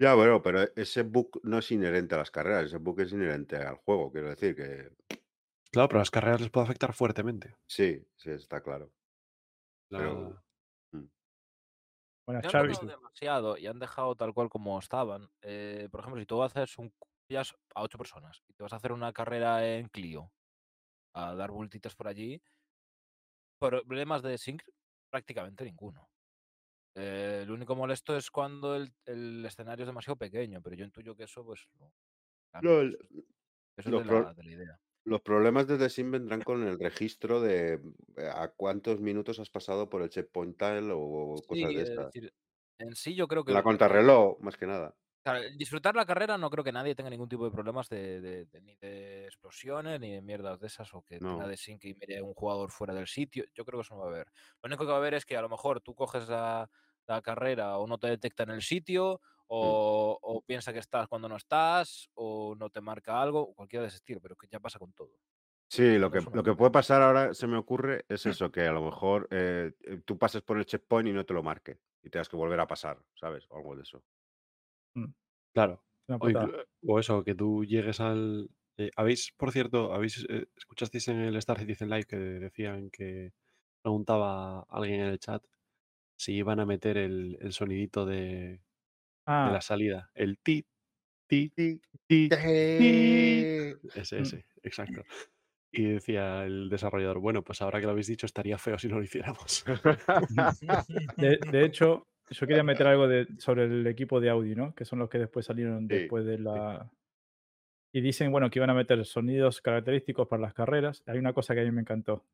Ya, 0.00 0.14
bueno, 0.14 0.42
pero 0.42 0.62
ese 0.76 1.02
bug 1.02 1.40
no 1.44 1.58
es 1.58 1.70
inherente 1.70 2.14
a 2.14 2.18
las 2.18 2.30
carreras, 2.30 2.66
ese 2.66 2.78
bug 2.78 3.00
es 3.02 3.12
inherente 3.12 3.56
al 3.56 3.76
juego, 3.76 4.10
quiero 4.10 4.30
decir 4.30 4.56
que 4.56 4.90
Claro, 5.72 5.88
pero 5.88 5.98
a 5.98 6.02
las 6.02 6.12
carreras 6.12 6.40
les 6.40 6.50
puede 6.50 6.66
afectar 6.66 6.92
fuertemente. 6.94 7.56
sí, 7.66 8.06
sí, 8.16 8.30
está 8.30 8.62
claro. 8.62 8.92
Pero 9.94 10.16
La- 10.16 10.42
mm, 10.92 11.06
Buenas, 12.26 12.42
Ya 12.42 12.50
han 12.50 12.56
Xavi. 12.56 12.74
tocado 12.74 12.86
demasiado 12.86 13.56
y 13.58 13.66
han 13.66 13.78
dejado 13.78 14.14
tal 14.16 14.32
cual 14.32 14.48
como 14.48 14.78
estaban. 14.78 15.30
Eh, 15.42 15.88
por 15.90 16.00
ejemplo, 16.00 16.20
si 16.20 16.26
tú 16.26 16.42
haces 16.42 16.78
un 16.78 16.92
pillas 17.26 17.54
a 17.74 17.82
ocho 17.82 17.98
personas 17.98 18.42
y 18.48 18.54
te 18.54 18.62
vas 18.62 18.72
a 18.72 18.76
hacer 18.76 18.92
una 18.92 19.12
carrera 19.12 19.66
en 19.76 19.88
Clio 19.88 20.32
a 21.14 21.34
dar 21.36 21.50
vueltitas 21.52 21.96
por 21.96 22.08
allí, 22.08 22.42
problemas 23.58 24.22
de 24.22 24.36
sync 24.36 24.62
prácticamente 25.10 25.64
ninguno. 25.64 26.09
Eh, 26.94 27.44
lo 27.46 27.54
único 27.54 27.76
molesto 27.76 28.16
es 28.16 28.30
cuando 28.30 28.76
el, 28.76 28.92
el 29.06 29.44
escenario 29.46 29.84
es 29.84 29.88
demasiado 29.88 30.16
pequeño, 30.16 30.60
pero 30.62 30.76
yo 30.76 30.84
intuyo 30.84 31.16
que 31.16 31.24
eso, 31.24 31.44
pues. 31.44 31.68
No, 32.60 32.80
eso, 32.82 32.96
eso 33.76 33.90
es 33.90 33.96
de 33.96 34.04
la, 34.04 34.34
de 34.34 34.44
la 34.44 34.50
idea. 34.52 34.80
los 35.04 35.20
problemas 35.22 35.66
de 35.68 35.78
The 35.78 35.90
Sim 35.90 36.10
vendrán 36.12 36.42
con 36.42 36.66
el 36.66 36.78
registro 36.78 37.40
de 37.42 37.74
eh, 38.16 38.30
a 38.34 38.48
cuántos 38.50 39.00
minutos 39.00 39.38
has 39.40 39.50
pasado 39.50 39.88
por 39.90 40.02
el 40.02 40.10
checkpoint 40.10 40.58
tal 40.58 40.90
o 40.92 41.44
Sí, 41.48 41.48
cosas 41.48 41.74
de 41.74 41.82
es 41.82 41.88
estas. 41.88 42.12
decir, 42.12 42.32
en 42.78 42.94
sí 42.94 43.14
yo 43.14 43.26
creo 43.28 43.44
que. 43.44 43.52
La 43.56 43.62
el- 43.66 43.66
contrarreloj, 43.66 44.40
más 44.40 44.56
que 44.56 44.66
nada. 44.66 44.96
Claro, 45.22 45.40
disfrutar 45.58 45.94
la 45.94 46.06
carrera 46.06 46.38
no 46.38 46.48
creo 46.48 46.64
que 46.64 46.72
nadie 46.72 46.94
tenga 46.94 47.10
ningún 47.10 47.28
tipo 47.28 47.44
de 47.44 47.50
problemas 47.50 47.88
de, 47.90 48.20
de- 48.22 48.44
de- 48.46 48.60
ni 48.62 48.74
de 48.76 49.26
explosiones 49.26 50.00
ni 50.00 50.12
de 50.12 50.22
mierdas 50.22 50.58
de 50.60 50.66
esas 50.66 50.92
o 50.94 51.02
que 51.02 51.18
tenga 51.18 51.42
No. 51.42 51.48
de 51.48 51.56
sync 51.58 51.84
y 51.84 51.94
mire 51.94 52.22
un 52.22 52.32
jugador 52.32 52.70
fuera 52.70 52.94
del 52.94 53.06
sitio. 53.06 53.44
Yo 53.54 53.64
creo 53.66 53.78
que 53.80 53.82
eso 53.82 53.94
no 53.94 54.00
va 54.00 54.06
a 54.06 54.08
haber. 54.10 54.28
Lo 54.62 54.68
único 54.68 54.84
que 54.84 54.88
va 54.90 54.94
a 54.94 54.98
haber 54.98 55.14
es 55.14 55.26
que 55.26 55.36
a 55.36 55.42
lo 55.42 55.50
mejor 55.50 55.82
tú 55.82 55.94
coges 55.94 56.26
la, 56.28 56.70
la 57.06 57.20
carrera 57.20 57.76
o 57.78 57.86
no 57.86 57.98
te 57.98 58.06
detecta 58.08 58.44
en 58.44 58.50
el 58.50 58.62
sitio 58.62 59.20
o, 59.46 60.18
o 60.22 60.42
piensa 60.42 60.72
que 60.72 60.78
estás 60.78 61.06
cuando 61.06 61.28
no 61.28 61.36
estás 61.36 62.08
o 62.14 62.54
no 62.56 62.70
te 62.70 62.80
marca 62.80 63.20
algo, 63.20 63.40
o 63.42 63.54
cualquiera 63.54 63.82
de 63.82 63.88
ese 63.88 63.96
estilo, 63.96 64.20
pero 64.22 64.36
que 64.36 64.46
ya 64.50 64.60
pasa 64.60 64.78
con 64.78 64.92
todo. 64.94 65.10
Sí, 65.68 65.98
lo 65.98 66.10
que, 66.10 66.20
lo 66.32 66.42
que 66.42 66.54
puede 66.54 66.70
pasar 66.72 67.00
ahora, 67.02 67.32
se 67.34 67.46
me 67.46 67.56
ocurre, 67.56 68.04
es 68.08 68.26
eso, 68.26 68.50
que 68.50 68.62
a 68.62 68.72
lo 68.72 68.82
mejor 68.82 69.28
eh, 69.30 69.72
tú 70.04 70.18
pases 70.18 70.42
por 70.42 70.58
el 70.58 70.66
checkpoint 70.66 71.08
y 71.08 71.12
no 71.12 71.24
te 71.24 71.32
lo 71.34 71.42
marque 71.44 71.78
y 72.02 72.10
tengas 72.10 72.28
que 72.28 72.36
volver 72.36 72.58
a 72.58 72.66
pasar, 72.66 73.04
¿sabes? 73.14 73.46
O 73.50 73.56
algo 73.56 73.76
de 73.76 73.82
eso. 73.82 74.02
Claro. 75.54 75.84
Una 76.08 76.18
O, 76.18 76.28
inclu- 76.28 76.64
o 76.86 76.98
eso, 76.98 77.24
que 77.24 77.34
tú 77.34 77.64
llegues 77.64 78.00
al. 78.00 78.50
eh, 78.76 78.90
habéis, 78.96 79.32
por 79.36 79.52
cierto, 79.52 79.92
habéis 79.92 80.24
eh, 80.28 80.46
escuchasteis 80.56 81.08
en 81.08 81.18
el 81.20 81.36
Star 81.36 81.58
Citizen 81.58 81.90
Live 81.90 82.04
que 82.04 82.16
decían 82.16 82.90
que 82.90 83.32
preguntaba 83.82 84.62
alguien 84.68 85.00
en 85.00 85.06
el 85.08 85.18
chat 85.18 85.44
si 86.18 86.34
iban 86.34 86.60
a 86.60 86.66
meter 86.66 86.98
el, 86.98 87.38
el 87.40 87.52
sonidito 87.52 88.06
de, 88.06 88.62
de 89.42 89.50
Ah, 89.50 89.52
la 89.52 89.62
salida. 89.62 90.10
El 90.14 90.38
ti, 90.40 90.66
ti, 91.28 91.54
Sí. 91.56 91.80
ti, 92.08 92.36
ti. 92.76 93.50
Eh, 93.58 93.76
Ese, 93.94 94.20
Mm. 94.20 94.22
ese, 94.22 94.46
exacto. 94.62 95.04
Y 95.72 95.84
decía 95.84 96.44
el 96.46 96.70
desarrollador, 96.70 97.20
bueno, 97.20 97.44
pues 97.44 97.62
ahora 97.62 97.80
que 97.80 97.86
lo 97.86 97.92
habéis 97.92 98.08
dicho, 98.08 98.26
estaría 98.26 98.58
feo 98.58 98.78
si 98.78 98.88
no 98.88 98.98
lo 98.98 99.04
hiciéramos. 99.04 99.64
de, 101.16 101.38
de 101.46 101.64
hecho, 101.64 102.08
yo 102.30 102.46
quería 102.46 102.62
meter 102.62 102.86
algo 102.86 103.08
de, 103.08 103.26
sobre 103.38 103.64
el 103.64 103.86
equipo 103.86 104.20
de 104.20 104.30
Audi, 104.30 104.54
¿no? 104.54 104.74
Que 104.74 104.84
son 104.84 104.98
los 105.00 105.08
que 105.08 105.18
después 105.18 105.46
salieron 105.46 105.88
Sí, 105.88 105.94
después 105.94 106.24
de 106.24 106.38
la... 106.38 106.90
Y 107.92 108.00
dicen, 108.00 108.30
bueno, 108.30 108.50
que 108.50 108.60
iban 108.60 108.70
a 108.70 108.74
meter 108.74 109.04
sonidos 109.04 109.60
característicos 109.60 110.28
para 110.28 110.42
las 110.42 110.54
carreras. 110.54 111.02
Hay 111.06 111.18
una 111.18 111.32
cosa 111.32 111.54
que 111.54 111.60
a 111.60 111.64
mí 111.64 111.72
me 111.72 111.80
encantó 111.80 112.24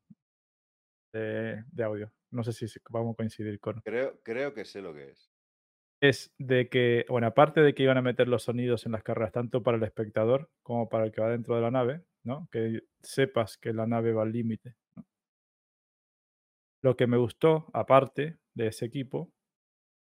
de, 1.13 1.63
de 1.71 1.83
audio. 1.83 2.11
No 2.31 2.43
sé 2.43 2.53
si 2.53 2.67
vamos 2.89 3.13
a 3.13 3.17
coincidir 3.17 3.59
con... 3.59 3.81
Creo, 3.81 4.19
creo 4.21 4.53
que 4.53 4.65
sé 4.65 4.81
lo 4.81 4.93
que 4.93 5.09
es. 5.09 5.31
Es 5.99 6.31
de 6.37 6.69
que, 6.69 7.05
bueno, 7.09 7.25
aparte 7.25 7.61
de 7.61 7.73
que 7.73 7.81
iban 7.81 7.97
a 7.97 8.03
meter 8.03 8.27
los 8.27 8.43
sonidos 8.43 8.85
en 8.85 8.91
las 8.91 9.01
carreras, 9.01 9.31
tanto 9.31 9.63
para 9.63 9.77
el 9.77 9.83
espectador 9.83 10.51
como 10.61 10.89
para 10.89 11.05
el 11.05 11.11
que 11.11 11.21
va 11.21 11.29
dentro 11.29 11.55
de 11.55 11.61
la 11.61 11.71
nave, 11.71 12.03
¿no? 12.23 12.47
Que 12.51 12.81
sepas 13.01 13.57
que 13.57 13.73
la 13.73 13.87
nave 13.87 14.13
va 14.13 14.21
al 14.21 14.31
límite. 14.31 14.75
¿no? 14.95 15.07
Lo 16.83 16.95
que 16.95 17.07
me 17.07 17.17
gustó, 17.17 17.71
aparte 17.73 18.37
de 18.53 18.67
ese 18.67 18.85
equipo, 18.85 19.33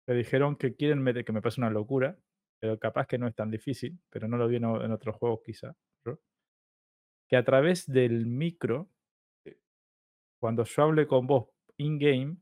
que 0.06 0.14
dijeron 0.14 0.56
que 0.56 0.74
quieren 0.74 1.02
meter, 1.02 1.24
que 1.24 1.32
me 1.32 1.42
parece 1.42 1.60
una 1.60 1.70
locura, 1.70 2.18
pero 2.60 2.78
capaz 2.78 3.06
que 3.06 3.18
no 3.18 3.26
es 3.28 3.34
tan 3.34 3.50
difícil, 3.50 3.98
pero 4.10 4.28
no 4.28 4.36
lo 4.36 4.48
vi 4.48 4.56
en, 4.56 4.64
en 4.64 4.92
otros 4.92 5.16
juegos 5.16 5.40
quizá, 5.44 5.74
¿no? 6.05 6.18
que 7.28 7.36
a 7.36 7.44
través 7.44 7.86
del 7.86 8.26
micro, 8.26 8.90
Sí. 9.44 9.52
cuando 10.40 10.64
yo 10.64 10.82
hable 10.82 11.06
con 11.06 11.26
vos 11.26 11.48
in-game, 11.78 12.36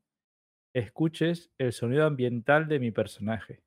escuches 0.74 1.50
el 1.58 1.72
sonido 1.72 2.06
ambiental 2.06 2.68
de 2.68 2.80
mi 2.80 2.90
personaje. 2.90 3.62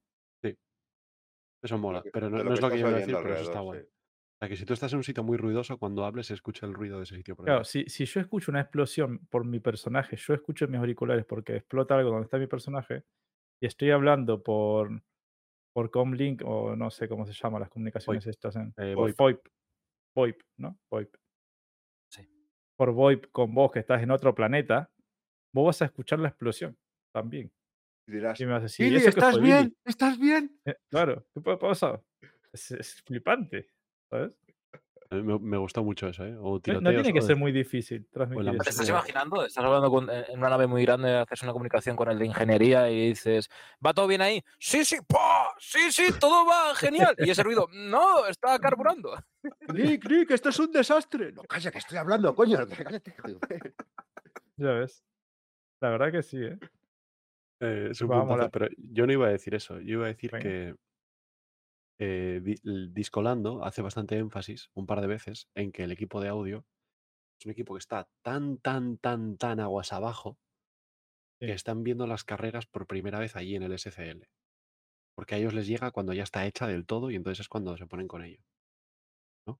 Eso 1.62 1.76
De 1.76 1.82
mola, 1.82 2.04
pero 2.12 2.30
no, 2.30 2.54
es 2.54 2.62
lo 2.62 2.70
que 2.70 2.78
yo 2.78 2.88
iba 2.88 2.98
a 2.98 3.00
decir, 3.00 3.16
pero 3.22 3.36
eso 3.36 3.44
está 3.44 3.62
guay. 3.62 3.80
sí. 3.82 3.86
O 3.88 4.38
sea, 4.40 4.50
que 4.50 4.56
si 4.58 4.66
tú 4.66 4.74
estás 4.74 4.92
en 4.92 4.98
un 4.98 5.04
sitio 5.04 5.24
muy 5.24 5.38
ruidoso, 5.38 5.78
cuando 5.78 6.04
hables 6.04 6.28
se 6.28 6.34
escucha 6.34 6.66
el 6.66 6.74
ruido 6.74 6.98
de 6.98 7.04
ese 7.04 7.16
sitio 7.16 7.36
por 7.38 7.46
Claro, 7.46 7.64
si, 7.64 7.86
si 7.86 8.06
yo 8.06 8.20
escucho 8.20 8.52
una 8.52 8.60
explosión 8.62 9.26
por 9.28 9.46
mi 9.46 9.62
personaje, 9.62 10.18
yo 10.18 10.34
escucho 10.34 10.66
en 10.66 10.72
mis 10.72 10.80
auriculares 10.80 11.26
porque 11.26 11.56
explota 11.56 11.96
algo 11.96 12.10
donde 12.10 12.26
está 12.26 12.38
mi 12.38 12.48
personaje 12.48 13.04
y 13.64 13.68
estoy 13.68 13.92
hablando 13.92 14.44
por, 14.44 15.04
por 15.74 15.92
Comlink 15.92 16.44
o 16.46 16.76
no 16.76 16.92
sé 16.92 17.10
cómo 17.10 17.26
se 17.28 17.34
llama 17.34 17.60
las 17.60 17.70
comunicaciones 17.70 18.28
estas 18.28 18.56
en 18.58 18.76
Eh, 18.78 18.96
VoIP. 18.96 19.18
VoIP, 19.18 19.40
VoIP, 20.16 20.42
¿no? 20.58 20.80
VoIP. 20.92 21.16
Sí. 22.10 22.28
por 22.78 22.92
VoIP 22.94 23.26
con 23.32 23.54
vos 23.54 23.72
que 23.72 23.80
estás 23.80 24.02
en 24.02 24.12
otro 24.12 24.34
planeta, 24.36 24.92
vos 25.54 25.68
vas 25.68 25.82
a 25.82 25.86
escuchar 25.86 26.20
la 26.20 26.30
explosión 26.30 26.78
también. 27.14 27.54
Y 28.08 28.14
dirás, 28.14 28.40
Y 28.40 28.46
me 28.46 28.54
vas 28.54 28.62
a 28.62 28.64
decir, 28.64 28.94
Billy, 28.94 28.96
"¿Eso 28.96 29.14
qué 29.14 29.22
¿estás 29.22 29.24
fue, 29.24 29.42
Billy?". 29.42 29.70
bien? 29.70 29.76
¿Estás 29.86 30.18
bien? 30.20 30.60
Eh, 30.66 30.76
claro, 30.90 31.28
¿qué 31.34 31.42
pa- 31.42 31.60
pasa? 31.60 32.04
Es, 32.54 32.72
es 32.72 33.02
flipante, 33.04 33.68
¿sabes? 34.10 34.34
A 35.14 35.16
mí 35.18 35.22
Me, 35.24 35.40
me 35.40 35.58
gustó 35.58 35.84
mucho 35.84 36.08
eso, 36.08 36.26
¿eh? 36.26 36.36
O 36.40 36.54
No, 36.56 36.60
tiene 36.60 37.14
que 37.14 37.20
o 37.20 37.22
ser 37.22 37.36
de- 37.36 37.36
muy 37.36 37.52
difícil 37.52 38.02
la 38.12 38.26
transmitir 38.26 38.62
¿Te 38.62 38.70
estás 38.70 38.90
imaginando? 38.90 39.46
Estás 39.46 39.64
hablando 39.64 39.90
con- 39.90 40.10
en 40.10 40.38
una 40.40 40.50
nave 40.50 40.68
muy 40.68 40.84
grande, 40.84 41.16
haces 41.18 41.42
una 41.44 41.52
comunicación 41.54 41.96
con 41.96 42.10
el 42.10 42.20
de 42.20 42.26
ingeniería 42.26 42.90
y 42.90 43.10
dices, 43.10 43.50
¿va 43.86 43.94
todo 43.94 44.08
bien 44.08 44.22
ahí? 44.22 44.44
Sí, 44.60 44.84
sí, 44.86 44.98
¡pah! 45.08 45.50
sí, 45.60 45.92
sí, 45.92 46.04
todo 46.20 46.46
va 46.46 46.74
genial. 46.76 47.16
Y 47.18 47.30
ese 47.30 47.44
ruido, 47.44 47.68
no, 47.74 48.26
está 48.28 48.58
carburando. 48.60 49.16
Nick, 49.74 50.10
Nick, 50.10 50.32
esto 50.32 50.50
es 50.50 50.60
un 50.60 50.72
desastre. 50.72 51.32
No, 51.32 51.44
calla, 51.44 51.72
que 51.72 51.78
estoy 51.78 51.98
hablando, 51.98 52.34
coño. 52.36 52.60
Cállate. 52.68 53.16
Ya 54.58 54.72
ves. 54.72 55.04
La 55.82 55.90
verdad 55.90 56.12
que 56.12 56.24
sí, 56.24 56.38
¿eh? 56.38 56.58
Eh, 57.60 57.88
es 57.92 58.02
un 58.02 58.10
puntazo, 58.10 58.50
pero 58.52 58.68
yo 58.78 59.06
no 59.06 59.14
iba 59.14 59.28
a 59.28 59.32
decir 59.32 59.56
eso. 59.56 59.80
Yo 59.80 59.94
iba 59.94 60.06
a 60.06 60.08
decir 60.10 60.32
Venga. 60.32 60.44
que 60.44 60.76
eh, 62.04 62.42
Di- 62.44 62.62
Discolando 63.00 63.64
hace 63.68 63.82
bastante 63.82 64.18
énfasis, 64.18 64.70
un 64.74 64.86
par 64.90 65.02
de 65.02 65.08
veces, 65.08 65.38
en 65.56 65.72
que 65.72 65.84
el 65.84 65.92
equipo 65.92 66.22
de 66.22 66.30
audio 66.30 66.66
es 67.40 67.46
un 67.48 67.52
equipo 67.54 67.76
que 67.76 67.80
está 67.80 68.08
tan, 68.24 68.58
tan, 68.60 68.98
tan, 69.00 69.38
tan 69.38 69.60
aguas 69.60 69.94
abajo 69.94 70.38
Sí. 71.40 71.48
que 71.48 71.54
están 71.54 71.84
viendo 71.84 72.08
las 72.08 72.24
carreras 72.24 72.66
por 72.66 72.88
primera 72.88 73.20
vez 73.20 73.36
allí 73.36 73.56
en 73.56 73.64
el 73.64 73.74
SCL. 73.74 74.30
Porque 75.16 75.36
a 75.36 75.38
ellos 75.40 75.54
les 75.54 75.68
llega 75.68 75.92
cuando 75.92 76.14
ya 76.14 76.24
está 76.24 76.46
hecha 76.48 76.68
del 76.68 76.86
todo 76.86 77.12
y 77.12 77.16
entonces 77.16 77.42
es 77.42 77.50
cuando 77.50 77.78
se 77.78 77.88
ponen 77.88 78.08
con 78.08 78.24
ello. 78.24 78.44
¿no? 79.48 79.60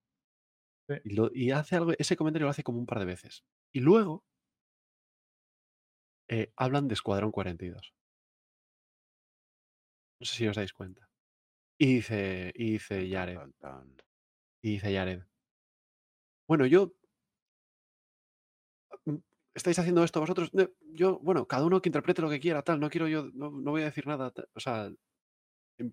Sí. 0.88 0.96
Y, 1.04 1.14
lo- 1.14 1.30
y 1.34 1.50
hace 1.52 1.76
algo, 1.76 1.92
ese 1.98 2.16
comentario 2.16 2.46
lo 2.46 2.50
hace 2.50 2.62
como 2.64 2.78
un 2.78 2.86
par 2.86 2.98
de 3.00 3.06
veces. 3.06 3.44
Y 3.72 3.80
luego 3.80 4.24
eh, 6.28 6.52
hablan 6.56 6.88
de 6.88 6.94
Escuadrón 6.94 7.32
42. 7.32 7.94
No 10.20 10.26
sé 10.26 10.34
si 10.36 10.48
os 10.48 10.56
dais 10.56 10.72
cuenta. 10.72 11.08
Y 11.78 11.86
dice, 11.96 12.52
y 12.56 12.72
dice 12.72 13.08
Jared, 13.08 13.36
tan, 13.36 13.52
tan. 13.54 13.96
y 14.62 14.72
dice 14.72 14.94
Jared. 14.96 15.22
Bueno, 16.46 16.66
yo. 16.66 16.94
mm, 19.06 19.16
Estáis 19.54 19.78
haciendo 19.78 20.02
esto 20.04 20.20
vosotros. 20.20 20.50
Yo, 20.94 21.18
bueno, 21.20 21.46
cada 21.46 21.64
uno 21.66 21.80
que 21.80 21.88
interprete 21.88 22.22
lo 22.22 22.30
que 22.30 22.40
quiera, 22.40 22.62
tal. 22.62 22.80
No 22.80 22.90
quiero 22.90 23.06
yo, 23.08 23.30
no, 23.34 23.50
no 23.50 23.70
voy 23.70 23.82
a 23.82 23.86
decir 23.86 24.06
nada. 24.06 24.30
tal, 24.32 24.48
O 24.54 24.60
sea, 24.60 24.90
em, 25.78 25.92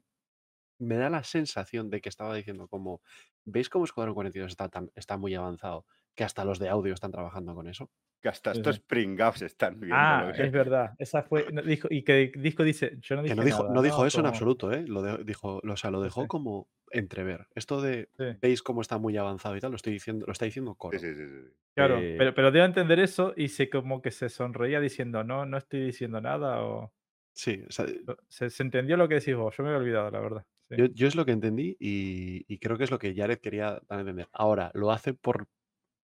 me 0.82 0.98
da 0.98 1.10
la 1.10 1.24
sensación 1.24 1.90
de 1.90 2.01
que 2.01 2.10
estaba 2.10 2.35
diciendo 2.35 2.68
como, 2.68 3.01
¿veis 3.45 3.69
cómo 3.69 3.85
Escuadrón 3.85 4.16
42 4.16 4.51
está, 4.51 4.69
tan, 4.69 4.92
está 4.95 5.18
muy 5.18 5.34
avanzado? 5.35 5.85
Que 6.16 6.24
hasta 6.24 6.43
los 6.45 6.60
de 6.60 6.69
audio 6.69 6.93
están 6.93 7.11
trabajando 7.11 7.56
con 7.56 7.68
eso. 7.68 7.90
Que 8.22 8.30
hasta 8.30 8.53
Sí, 8.53 8.60
estos 8.60 8.76
sí. 8.76 8.84
pringados 8.85 9.42
están 9.42 9.80
viendo 9.80 9.95
Ah, 9.98 10.32
que... 10.35 10.43
es 10.43 10.51
verdad. 10.51 10.92
Esa 11.00 11.24
fue. 11.24 11.48
no, 11.51 11.61
dijo, 11.61 11.88
y 11.90 12.03
que 12.03 12.32
Disco 12.35 12.64
dice, 12.64 12.98
yo 13.01 13.16
no 13.16 13.22
Que 13.24 13.30
dije 13.30 13.35
no 13.35 13.43
dijo, 13.43 13.64
nada, 13.64 13.74
no 13.74 13.82
dijo 13.82 14.06
eso 14.06 14.19
en 14.19 14.26
absoluto, 14.27 14.72
¿eh? 14.72 14.85
Lo 14.88 15.01
de- 15.01 15.24
dijo, 15.24 15.60
o 15.64 15.77
sea, 15.77 15.90
lo 15.90 16.01
dejó 16.01 16.24
sí. 16.24 16.27
como 16.27 16.68
entrever. 16.92 17.48
Esto 17.56 17.82
de 17.82 18.10
Sí. 18.18 18.26
veis 18.42 18.61
cómo 18.61 18.82
está 18.82 18.98
muy 18.98 19.18
avanzado 19.18 19.56
y 19.56 19.60
tal, 19.60 19.72
lo 19.72 19.77
estoy 19.77 19.93
diciendo, 19.93 20.26
lo 20.27 20.34
está 20.34 20.45
diciendo 20.45 20.76
Coro. 20.76 21.00
Sí, 21.00 21.06
sí, 21.08 21.16
sí, 21.16 21.27
sí. 21.27 21.53
Claro, 21.74 21.98
Eh, 22.00 22.16
pero, 22.18 22.34
pero 22.35 22.61
a 22.61 22.66
entender 22.66 23.00
eso 23.00 23.34
y 23.35 23.48
se 23.48 23.69
como 23.69 24.01
que 24.01 24.11
se 24.11 24.30
sonreía 24.30 24.80
diciendo, 24.82 25.24
no, 25.24 25.45
no 25.45 25.58
estoy 25.58 25.85
diciendo 25.85 26.19
nada 26.22 26.61
o... 26.64 26.93
sí, 27.34 27.64
o 27.68 27.72
sea, 27.72 27.85
lo- 27.85 28.18
Se, 28.27 28.50
se 28.50 28.64
entendió 28.64 28.98
lo 28.98 29.08
que 29.08 29.16
decís 29.16 29.35
vos, 29.35 29.56
yo 29.56 29.64
me 29.64 29.69
había 29.69 29.80
olvidado, 29.80 30.11
la 30.11 30.19
verdad. 30.19 30.45
Sí. 30.72 30.77
Yo, 30.77 30.85
yo 30.88 31.08
es 31.08 31.16
lo 31.16 31.25
que 31.25 31.32
entendí 31.33 31.75
y, 31.80 32.45
y 32.53 32.59
creo 32.59 32.77
que 32.77 32.85
es 32.85 32.91
lo 32.91 33.00
que 33.00 33.14
Jared 33.16 33.40
quería 33.40 33.82
dar 33.90 34.00
a 34.00 34.01
entender. 34.01 34.30
Ahora, 34.33 34.72
lo 34.74 34.91
hace 34.91 35.14
por 35.14 35.48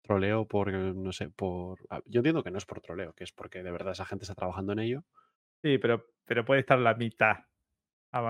troleo, 0.04 0.48
por, 0.48 0.70
eh, 0.74 0.94
no 0.96 1.12
sé, 1.14 1.30
por... 1.32 1.80
ah, 1.90 2.02
Yo 2.06 2.20
entiendo 2.20 2.44
que 2.44 2.52
no 2.52 2.58
es 2.60 2.66
por 2.66 2.82
troleo, 2.82 3.14
que 3.14 3.24
es 3.26 3.32
porque 3.34 3.64
de 3.64 3.72
verdad 3.72 3.94
esa 3.94 4.06
gente 4.06 4.24
está 4.26 4.36
trabajando 4.36 4.74
en 4.74 4.80
ello. 4.80 5.06
Sí, 5.64 5.78
pero, 5.78 6.06
pero 6.26 6.46
puede 6.46 6.62
estar 6.62 6.80
la 6.80 6.94
mitad 6.96 7.36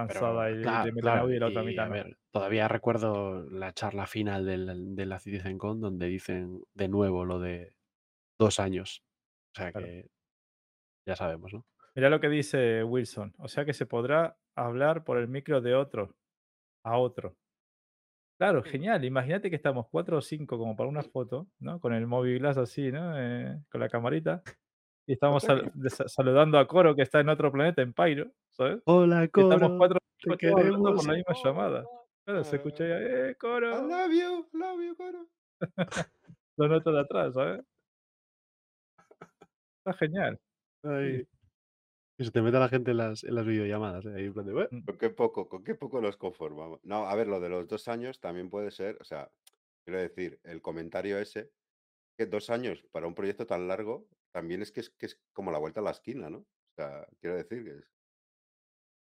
Pero, 0.08 0.20
avanzada 0.22 0.52
y 0.52 0.62
claro, 0.62 0.92
claro, 1.00 1.34
y 1.34 1.40
la 1.40 1.48
otra 1.48 1.64
y, 1.64 1.68
mitad 1.68 1.86
a 1.86 1.90
ver, 1.90 2.18
todavía 2.32 2.68
recuerdo 2.68 3.44
la 3.50 3.74
charla 3.74 4.08
final 4.08 4.46
del- 4.46 4.96
de 4.96 5.06
la 5.06 5.20
CitizenCon 5.20 5.80
donde 5.82 6.08
dicen 6.08 6.64
de 6.74 6.88
nuevo 6.88 7.26
lo 7.26 7.40
de 7.40 7.76
dos 8.40 8.60
años. 8.60 9.04
O 9.56 9.60
sea 9.60 9.72
Claro. 9.72 9.88
que 9.88 10.10
ya 11.08 11.16
sabemos, 11.16 11.54
¿no? 11.54 11.66
Mira 11.96 12.10
lo 12.10 12.20
que 12.20 12.30
dice 12.30 12.84
Wilson. 12.84 13.34
O 13.38 13.48
sea 13.48 13.66
que 13.66 13.74
se 13.74 13.86
podrá 13.86 14.38
hablar 14.56 15.04
por 15.04 15.18
el 15.18 15.28
micro 15.28 15.62
de 15.62 15.76
otro 15.76 16.16
a 16.90 16.98
otro. 16.98 17.36
Claro, 18.40 18.64
genial. 18.64 19.04
Imagínate 19.04 19.50
que 19.50 19.56
estamos 19.58 19.88
cuatro 19.90 20.18
o 20.18 20.22
cinco 20.22 20.58
como 20.58 20.76
para 20.76 20.90
una 20.90 21.04
foto, 21.04 21.48
¿no? 21.60 21.80
Con 21.80 21.94
el 21.94 22.08
móvil 22.08 22.40
glass 22.40 22.58
así, 22.58 22.92
¿no? 22.92 23.14
Eh, 23.18 23.60
con 23.70 23.82
la 23.82 23.90
camarita. 23.90 24.42
Y 25.06 25.14
estamos 25.14 25.44
sal- 25.44 25.72
saludando 26.08 26.58
a 26.58 26.68
Coro 26.68 26.96
que 26.96 27.02
está 27.02 27.20
en 27.20 27.30
otro 27.30 27.52
planeta, 27.52 27.82
en 27.82 27.94
Pyro, 27.94 28.32
¿sabes? 28.52 28.82
Hola, 28.86 29.22
Y 29.24 29.26
estamos 29.26 29.60
Coro. 29.60 29.78
cuatro 29.78 29.98
o 29.98 30.00
te 30.00 30.24
cinco 30.24 30.38
todos 30.40 30.54
hablando 30.54 30.78
queremos. 30.78 31.06
por 31.06 31.08
la 31.12 31.18
misma 31.18 31.34
llamada. 31.44 31.86
Claro, 32.26 32.44
se 32.44 32.56
escucha 32.58 32.88
ya, 32.88 32.98
¡eh, 33.00 33.32
I 33.32 33.36
Coro! 33.36 33.88
love 33.88 34.12
you, 34.14 34.48
love 34.54 34.82
you, 34.82 34.96
Coro. 34.96 35.28
Lo 36.58 36.68
noto 36.68 36.92
de 36.94 37.00
atrás, 37.02 37.34
¿sabes? 37.34 37.62
Está 39.80 39.94
genial. 39.98 40.40
Ay, 40.84 41.28
Que 42.20 42.26
se 42.26 42.32
te 42.32 42.42
meta 42.42 42.60
la 42.60 42.68
gente 42.68 42.92
en 42.92 42.98
las, 42.98 43.24
en 43.24 43.34
las 43.34 43.46
videollamadas. 43.46 44.06
¿eh? 44.06 44.14
Ahí 44.14 44.26
en 44.26 44.34
plan 44.34 44.46
de, 44.46 44.54
"Ué". 44.54 44.68
Mm. 44.70 44.82
Con 44.82 44.98
qué 44.98 45.10
poco, 45.10 45.48
con 45.48 45.64
qué 45.64 45.76
poco 45.76 46.02
nos 46.02 46.18
conformamos. 46.18 46.82
No, 46.84 47.08
a 47.08 47.16
ver, 47.16 47.28
lo 47.28 47.40
de 47.40 47.48
los 47.48 47.66
dos 47.66 47.88
años 47.88 48.20
también 48.20 48.50
puede 48.50 48.72
ser, 48.72 48.98
o 49.00 49.06
sea, 49.06 49.32
quiero 49.86 50.02
decir, 50.02 50.38
el 50.44 50.62
comentario 50.62 51.18
ese, 51.18 51.54
que 52.18 52.26
dos 52.26 52.50
años 52.50 52.86
para 52.92 53.08
un 53.08 53.16
proyecto 53.16 53.48
tan 53.48 53.70
largo, 53.70 54.10
también 54.34 54.62
es 54.62 54.74
que 54.74 54.82
es, 54.82 54.90
que 54.90 55.06
es 55.06 55.22
como 55.32 55.50
la 55.54 55.60
vuelta 55.60 55.80
a 55.80 55.84
la 55.84 55.92
esquina, 55.92 56.30
¿no? 56.30 56.40
O 56.40 56.74
sea, 56.76 57.08
quiero 57.22 57.38
decir 57.38 57.64
que 57.64 57.78
es, 57.78 57.90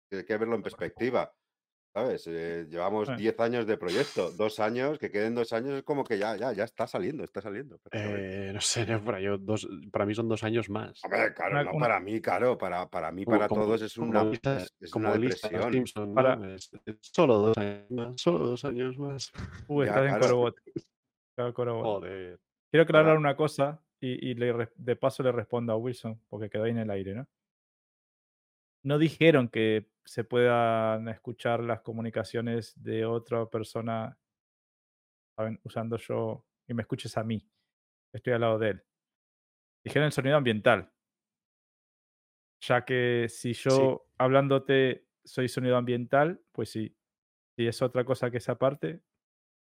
que 0.10 0.18
hay 0.20 0.26
que 0.26 0.38
verlo 0.38 0.56
en 0.56 0.64
perspectiva, 0.64 1.36
¿sabes? 1.94 2.26
Eh, 2.28 2.68
llevamos 2.70 3.10
Eh. 3.10 3.16
10 3.18 3.40
años 3.40 3.68
de 3.68 3.78
proyecto, 3.78 4.32
dos 4.32 4.60
años, 4.60 4.98
que 4.98 5.11
queden 5.11 5.36
dos 5.36 5.52
años 5.53 5.74
es 5.74 5.84
como 5.84 6.03
que 6.03 6.18
ya, 6.18 6.36
ya, 6.38 6.53
ya 6.53 6.64
está 6.64 6.88
saliendo, 6.88 7.24
está 7.24 7.42
saliendo. 7.42 7.80
Eh, 7.92 8.52
no 8.53 8.61
sé, 8.61 8.86
no, 8.86 9.03
para, 9.03 9.20
yo 9.20 9.38
dos, 9.38 9.68
para 9.92 10.06
mí 10.06 10.16
son 10.16 10.30
dos 10.30 10.44
años 10.44 10.70
más. 10.70 11.03
Hombre, 11.03 11.34
claro, 11.34 11.52
Una- 11.53 11.64
no 11.66 11.72
una- 11.74 11.86
para 11.88 12.00
mí, 12.00 12.22
claro, 12.22 12.58
para, 12.58 12.88
para 12.90 13.11
mí, 13.11 13.26
Como- 13.26 13.38
para 13.38 13.48
como- 13.50 13.64
todos 13.64 13.82
es 13.82 13.94
como 13.94 14.10
una, 14.10 14.24
lista- 14.24 14.58
es, 14.58 14.74
es 14.80 14.92
como 14.92 15.06
una 15.10 15.18
depresión. 15.18 15.74
Simpson, 15.74 16.10
¿no? 16.10 16.16
Para- 16.16 16.56
Es- 16.56 16.72
es 16.86 16.95
solo 17.02 17.38
dos 17.40 17.58
años 17.58 17.92
más, 17.92 18.22
solo 18.22 18.40
dos 18.48 18.64
años 18.66 18.98
más. 18.98 19.32
Uh, 19.70 19.84
Ya, 19.84 19.90
estás 19.90 20.14
en. 20.14 20.20
Corobot. 20.20 20.56
Claro, 21.36 21.53
Corobot. 21.53 21.84
Joder. 21.86 22.40
Quiero 22.72 22.84
aclarar 22.84 23.18
una 23.18 23.36
cosa 23.36 23.82
y, 24.00 24.30
y 24.30 24.34
le 24.36 24.53
re- 24.53 24.72
de 24.76 24.95
paso 24.95 25.24
le 25.24 25.32
respondo 25.34 25.74
a 25.74 25.78
Wilson, 25.78 26.20
porque 26.30 26.50
quedó 26.50 26.64
ahí 26.64 26.72
en 26.72 26.78
el 26.80 26.90
aire, 26.90 27.16
¿no? 27.16 27.28
No 28.84 28.98
dijeron 28.98 29.48
que 29.50 29.86
se 30.06 30.24
puedan 30.24 31.08
escuchar 31.10 31.62
las 31.62 31.82
comunicaciones 31.82 32.74
de 32.82 33.06
otra 33.06 33.46
persona 33.48 34.18
¿saben? 35.38 35.60
usando 35.64 35.98
yo 35.98 36.46
y 36.68 36.74
me 36.74 36.82
escuches 36.82 37.18
a 37.18 37.24
mí. 37.24 37.48
Estoy 38.14 38.34
al 38.34 38.42
lado 38.42 38.60
de 38.60 38.70
él. 38.70 38.84
Dijeron 39.84 40.06
el 40.08 40.12
sonido 40.12 40.38
ambiental. 40.38 40.92
Ya 42.62 42.86
que 42.86 43.28
si 43.30 43.54
yo 43.54 44.06
hablándote 44.18 45.08
soy 45.24 45.48
sonido 45.50 45.78
ambiental, 45.78 46.42
pues 46.52 46.70
sí. 46.72 46.96
Si 47.56 47.68
es 47.68 47.82
otra 47.82 48.04
cosa 48.06 48.30
que 48.32 48.38
esa 48.38 48.58
parte, 48.58 49.02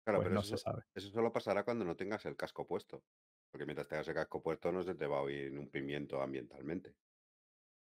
Claro, 0.04 0.18
pues 0.18 0.26
pero 0.26 0.34
no 0.34 0.40
eso, 0.40 0.56
se 0.56 0.62
sabe. 0.62 0.82
eso 0.94 1.08
solo 1.10 1.32
pasará 1.32 1.64
cuando 1.64 1.84
no 1.84 1.96
tengas 1.96 2.24
el 2.26 2.36
casco 2.36 2.66
puesto. 2.66 3.02
Porque 3.50 3.64
mientras 3.64 3.88
tengas 3.88 4.06
el 4.08 4.14
casco 4.14 4.42
puesto 4.42 4.70
no 4.72 4.82
se 4.82 4.94
te 4.94 5.06
va 5.06 5.18
a 5.18 5.22
oír 5.22 5.56
un 5.58 5.70
pimiento 5.70 6.20
ambientalmente. 6.20 6.90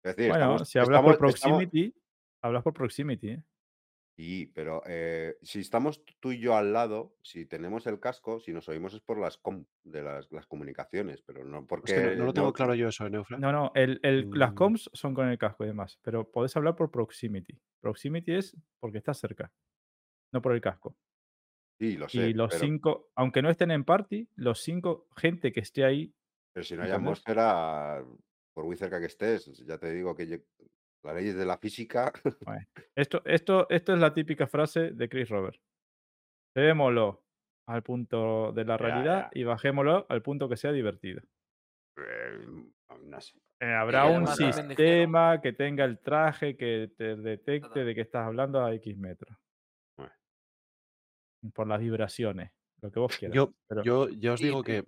Es 0.03 0.16
decir, 0.16 0.30
Bueno, 0.32 0.45
estamos, 0.56 0.69
si 0.69 0.80
hablas 0.80 1.01
por 1.01 1.14
estamos- 1.14 1.17
proximity, 1.17 1.95
hablas 2.41 2.64
por 2.64 2.74
proximity, 2.74 3.30
¿eh? 3.30 3.43
Sí, 4.17 4.48
pero 4.56 4.82
eh, 4.88 5.38
si 5.43 5.59
estamos 5.59 6.03
tú 6.19 6.32
y 6.32 6.40
yo 6.40 6.56
al 6.56 6.74
lado, 6.74 7.16
si 7.22 7.45
tenemos 7.45 7.85
el 7.85 7.99
casco, 7.99 8.40
si 8.40 8.51
nos 8.51 8.67
oímos 8.67 8.95
es 8.95 9.01
por 9.01 9.19
las 9.19 9.38
com 9.38 9.66
de 9.83 10.01
las, 10.01 10.32
las 10.32 10.48
comunicaciones, 10.48 11.22
pero 11.22 11.45
no 11.45 11.67
porque 11.67 11.88
Es 11.88 11.93
que 11.93 12.01
no, 12.01 12.16
no 12.16 12.25
lo 12.25 12.33
tengo 12.33 12.48
no- 12.48 12.53
claro 12.53 12.74
yo 12.74 12.88
eso, 12.88 13.07
Neufra. 13.09 13.38
No, 13.38 13.51
no, 13.51 13.72
el, 13.75 13.99
el- 14.01 14.27
las 14.33 14.53
Mm. 14.53 14.56
comms 14.56 14.90
son 14.93 15.14
con 15.14 15.27
el 15.30 15.38
casco 15.38 15.64
y 15.66 15.67
demás, 15.67 15.99
pero 16.01 16.32
podés 16.32 16.56
hablar 16.57 16.75
por 16.75 16.90
proximity. 16.90 17.59
Proximity 17.80 18.33
es 18.33 18.57
porque 18.80 18.98
estás 18.98 19.19
cerca, 19.19 19.51
no 20.33 20.41
por 20.41 20.53
el 20.53 20.61
casco. 20.61 20.98
Sí, 21.80 21.95
lo 21.98 22.09
sé, 22.09 22.30
y 22.30 22.33
los 22.33 22.49
pero, 22.51 22.66
cinco, 22.66 23.11
aunque 23.16 23.41
no 23.43 23.49
estén 23.49 23.69
en 23.72 23.83
party, 23.85 24.30
los 24.35 24.61
cinco, 24.61 25.07
gente 25.16 25.51
que 25.51 25.59
esté 25.59 25.83
ahí, 25.85 26.14
pero 26.53 26.64
si 26.66 26.75
no 26.75 26.83
hay 26.83 26.91
atmósfera, 26.91 28.03
por 28.53 28.66
muy 28.66 28.75
cerca 28.75 28.99
que 28.99 29.06
estés, 29.06 29.45
ya 29.66 29.77
te 29.77 29.91
digo 29.91 30.16
que 30.16 30.27
yo- 30.27 30.38
las 31.03 31.16
leyes 31.16 31.35
de 31.35 31.45
la 31.45 31.58
física, 31.58 32.11
bueno, 32.45 32.66
esto, 32.95 33.22
esto, 33.26 33.69
esto 33.69 33.93
es 33.93 34.00
la 34.00 34.14
típica 34.14 34.48
frase 34.48 34.92
de 34.92 35.09
Chris 35.09 35.30
Robert. 35.30 35.58
Llevémoslo 36.56 37.24
al 37.69 37.84
punto 37.84 38.51
de 38.53 38.66
la 38.66 38.76
Ya, 38.76 38.77
realidad 38.77 39.30
y 39.34 39.43
bajémoslo 39.43 40.06
al 40.09 40.22
punto 40.22 40.50
que 40.50 40.58
sea 40.58 40.72
divertido. 40.72 41.22
eh, 41.98 42.40
no 43.03 43.22
sé. 43.22 43.38
Eh, 43.59 43.74
habrá 43.74 44.06
un 44.06 44.26
dijeron- 44.26 44.67
sistema 44.67 45.42
que 45.42 45.51
tenga 45.53 45.84
el 45.84 46.00
traje 46.00 46.56
que 46.56 46.92
te 46.95 47.16
detecte 47.16 47.84
de 47.84 47.95
que 47.95 48.01
estás 48.01 48.26
hablando 48.27 48.64
a 48.64 48.74
X 48.76 48.98
metros. 48.98 49.35
Bueno. 49.98 50.14
Por 51.53 51.67
las 51.67 51.80
vibraciones, 51.80 52.51
lo 52.82 52.92
que 52.92 53.00
vos 53.00 53.17
quieras. 53.17 53.35
Yo, 53.35 53.53
pero- 53.67 53.84
yo, 53.84 54.09
yo 54.09 54.34
os 54.34 54.40
digo 54.42 54.64
que 54.64 54.84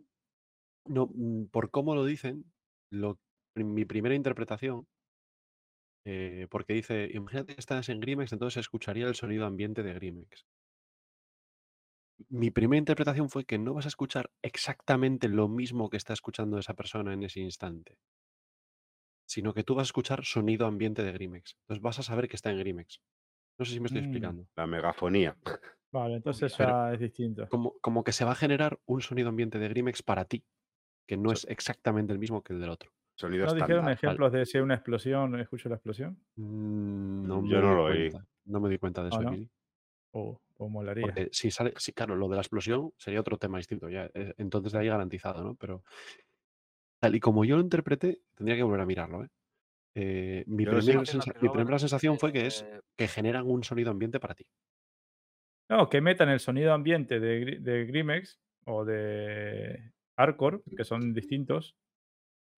No, 0.87 1.07
mm, 1.13 1.45
por 1.47 1.69
cómo 1.71 1.93
lo 1.95 2.05
dicen, 2.05 2.45
lo, 2.91 3.19
mi 3.55 3.85
primera 3.85 4.15
interpretación, 4.15 4.87
eh, 6.09 6.47
porque 6.49 6.73
dice, 6.73 7.09
imagínate 7.13 7.53
que 7.55 7.59
estás 7.59 7.89
en 7.89 7.99
Grimex, 7.99 8.31
entonces 8.33 8.55
se 8.55 8.59
escucharía 8.61 9.07
el 9.07 9.15
sonido 9.15 9.45
ambiente 9.45 9.83
de 9.83 9.93
Grimex. 9.93 10.45
Mi 12.29 12.49
primera 12.49 12.79
interpretación 12.79 13.29
fue 13.29 13.43
que 13.45 13.57
no 13.57 13.73
vas 13.73 13.83
a 13.83 13.89
escuchar 13.89 14.31
exactamente 14.41 15.27
lo 15.27 15.49
mismo 15.49 15.89
que 15.89 15.97
está 15.97 16.13
escuchando 16.13 16.57
esa 16.57 16.73
persona 16.73 17.13
en 17.13 17.23
ese 17.23 17.41
instante, 17.41 17.99
sino 19.25 19.53
que 19.53 19.63
tú 19.63 19.75
vas 19.75 19.83
a 19.87 19.89
escuchar 19.91 20.25
sonido 20.25 20.65
ambiente 20.65 21.03
de 21.03 21.11
Grimex. 21.13 21.55
Entonces 21.61 21.81
vas 21.81 21.99
a 21.99 22.03
saber 22.03 22.27
que 22.27 22.35
está 22.35 22.51
en 22.51 22.59
Grimex. 22.59 22.99
No 23.59 23.65
sé 23.65 23.73
si 23.73 23.79
me 23.81 23.87
estoy 23.87 24.01
Mm. 24.01 24.05
explicando. 24.05 24.47
La 24.55 24.67
megafonía. 24.67 25.37
Vale, 25.91 26.15
entonces 26.15 26.55
ya 26.57 26.93
es 26.93 26.99
distinto. 26.99 27.47
Como, 27.49 27.75
como 27.81 28.03
que 28.03 28.11
se 28.11 28.25
va 28.25 28.31
a 28.33 28.35
generar 28.35 28.79
un 28.85 29.01
sonido 29.01 29.29
ambiente 29.29 29.59
de 29.59 29.69
Grimex 29.69 30.03
para 30.03 30.25
ti, 30.25 30.45
que 31.07 31.17
no 31.17 31.31
es 31.31 31.45
exactamente 31.49 32.13
el 32.13 32.19
mismo 32.19 32.43
que 32.43 32.53
el 32.53 32.61
del 32.61 32.69
otro. 32.71 32.91
Sonido 33.19 33.45
¿No 33.45 33.53
dijeron 33.53 33.89
ejemplos 33.89 34.31
de 34.31 34.45
si 34.45 34.57
hay 34.57 34.63
una 34.63 34.75
explosión, 34.75 35.39
escucho 35.39 35.69
la 35.69 35.75
explosión? 35.75 36.19
Mm, 36.37 37.27
No 37.27 37.41
yo 37.47 37.61
no 37.61 37.75
lo 37.75 37.85
oí. 37.85 38.09
No 38.45 38.59
me 38.59 38.69
di 38.69 38.77
cuenta 38.79 39.03
de 39.03 39.09
¿Ah, 39.09 39.15
eso, 39.15 39.23
no? 39.23 39.41
O, 40.11 40.41
o 40.57 40.69
molaría. 40.69 41.11
Porque 41.13 41.29
si 41.31 41.49
sale, 41.51 41.73
sí, 41.77 41.93
claro, 41.93 42.15
lo 42.15 42.27
de 42.27 42.35
la 42.35 42.41
explosión 42.41 42.91
sería 42.97 43.21
otro 43.21 43.37
tema 43.37 43.57
distinto, 43.57 43.87
ya. 43.89 44.09
eh, 44.13 44.33
Entonces 44.37 44.73
de 44.73 44.79
ahí 44.79 44.87
garantizado, 44.87 45.43
¿no? 45.43 45.55
Pero 45.55 45.83
tal 46.99 47.15
y 47.15 47.19
como 47.19 47.45
yo 47.45 47.55
lo 47.57 47.61
interpreté, 47.61 48.21
tendría 48.35 48.57
que 48.57 48.63
volver 48.63 48.81
a 48.81 48.85
mirarlo, 48.85 49.23
¿eh? 49.23 49.27
Eh, 49.95 50.43
mi, 50.47 50.67
primera 50.67 51.05
sensa- 51.05 51.33
mi 51.39 51.49
sensación 51.79 52.19
fue 52.19 52.33
que 52.33 52.47
es 52.47 52.65
que 52.97 53.07
generan 53.07 53.47
un 53.47 53.63
sonido 53.63 53.91
ambiente 53.91 54.19
para 54.19 54.35
ti. 54.35 54.45
No, 55.69 55.89
que 55.89 56.01
metan 56.01 56.29
el 56.29 56.39
sonido 56.39 56.73
ambiente 56.73 57.19
de, 57.19 57.57
de 57.59 57.85
Grimex 57.85 58.39
o 58.65 58.85
de 58.85 59.91
Arcor, 60.15 60.63
que 60.75 60.83
son 60.83 61.13
distintos, 61.13 61.75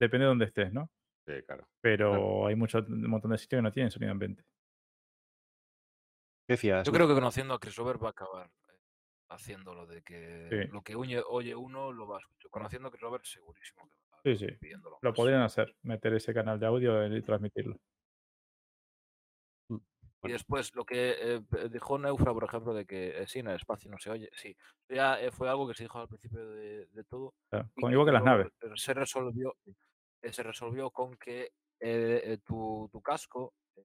depende 0.05 0.25
de 0.25 0.29
dónde 0.29 0.45
estés, 0.45 0.73
¿no? 0.73 0.89
Sí, 1.27 1.33
claro. 1.45 1.67
Pero 1.81 2.47
hay 2.47 2.55
mucho, 2.55 2.79
un 2.79 3.07
montón 3.09 3.31
de 3.31 3.37
sitios 3.37 3.59
que 3.59 3.63
no 3.63 3.71
tienen 3.71 3.91
sonido 3.91 4.11
ambiente. 4.11 4.43
¿Qué 6.47 6.53
decías? 6.53 6.85
Yo 6.85 6.91
creo 6.91 7.07
que 7.07 7.13
conociendo 7.13 7.53
a 7.53 7.59
Chris 7.59 7.75
Robert 7.75 8.01
va 8.03 8.07
a 8.07 8.11
acabar 8.11 8.47
eh, 8.47 8.77
haciendo 9.29 9.73
lo 9.73 9.85
de 9.85 10.01
que 10.01 10.47
Sí. 10.49 10.71
lo 10.71 10.81
que 10.81 10.95
oye, 10.95 11.21
oye 11.29 11.55
uno 11.55 11.91
lo 11.91 12.07
va 12.07 12.17
a 12.17 12.19
escuchar. 12.19 12.49
Conociendo 12.51 12.87
a 12.87 12.91
Chris 12.91 13.01
Robert, 13.01 13.23
segurísimo 13.23 13.87
que 13.87 13.95
va 14.11 14.17
a 14.17 14.21
Sí, 14.23 14.35
sí. 14.35 14.45
acabar 14.45 14.59
pidiéndolo 14.59 14.97
Lo 15.01 15.09
más. 15.11 15.15
podrían 15.17 15.41
hacer, 15.41 15.75
meter 15.83 16.13
ese 16.15 16.33
canal 16.33 16.59
de 16.59 16.65
audio 16.65 17.15
y 17.15 17.21
transmitirlo. 17.21 17.77
Y 19.69 19.75
Bueno. 20.27 20.33
después, 20.35 20.75
lo 20.75 20.85
que 20.85 21.15
eh, 21.19 21.41
dijo 21.71 21.97
Neufra, 21.97 22.31
por 22.33 22.43
ejemplo, 22.43 22.73
de 22.75 22.85
que 22.85 23.21
eh, 23.21 23.27
sí, 23.27 23.39
en 23.39 23.47
el 23.47 23.55
espacio 23.55 23.89
no 23.89 23.97
se 23.97 24.11
oye, 24.11 24.29
sí. 24.33 24.55
Ya 24.89 25.19
eh, 25.19 25.31
fue 25.31 25.49
algo 25.49 25.67
que 25.67 25.73
se 25.73 25.83
dijo 25.83 25.97
al 25.99 26.07
principio 26.07 26.47
de, 26.47 26.85
de 26.87 27.03
todo. 27.05 27.27
O 27.27 27.33
sea, 27.49 27.67
y 27.75 27.81
con- 27.81 27.91
igual 27.91 28.05
que 28.07 28.11
las 28.11 28.21
luego, 28.23 28.37
naves. 28.37 28.81
Se 28.83 28.93
resolvió, 28.93 29.55
se 30.33 30.43
resolvió 30.43 30.91
con 30.91 31.17
que 31.17 31.43
eh, 31.79 32.21
eh, 32.25 32.37
tu, 32.45 32.89
tu 32.91 33.01
casco 33.01 33.55
eh, 33.75 33.83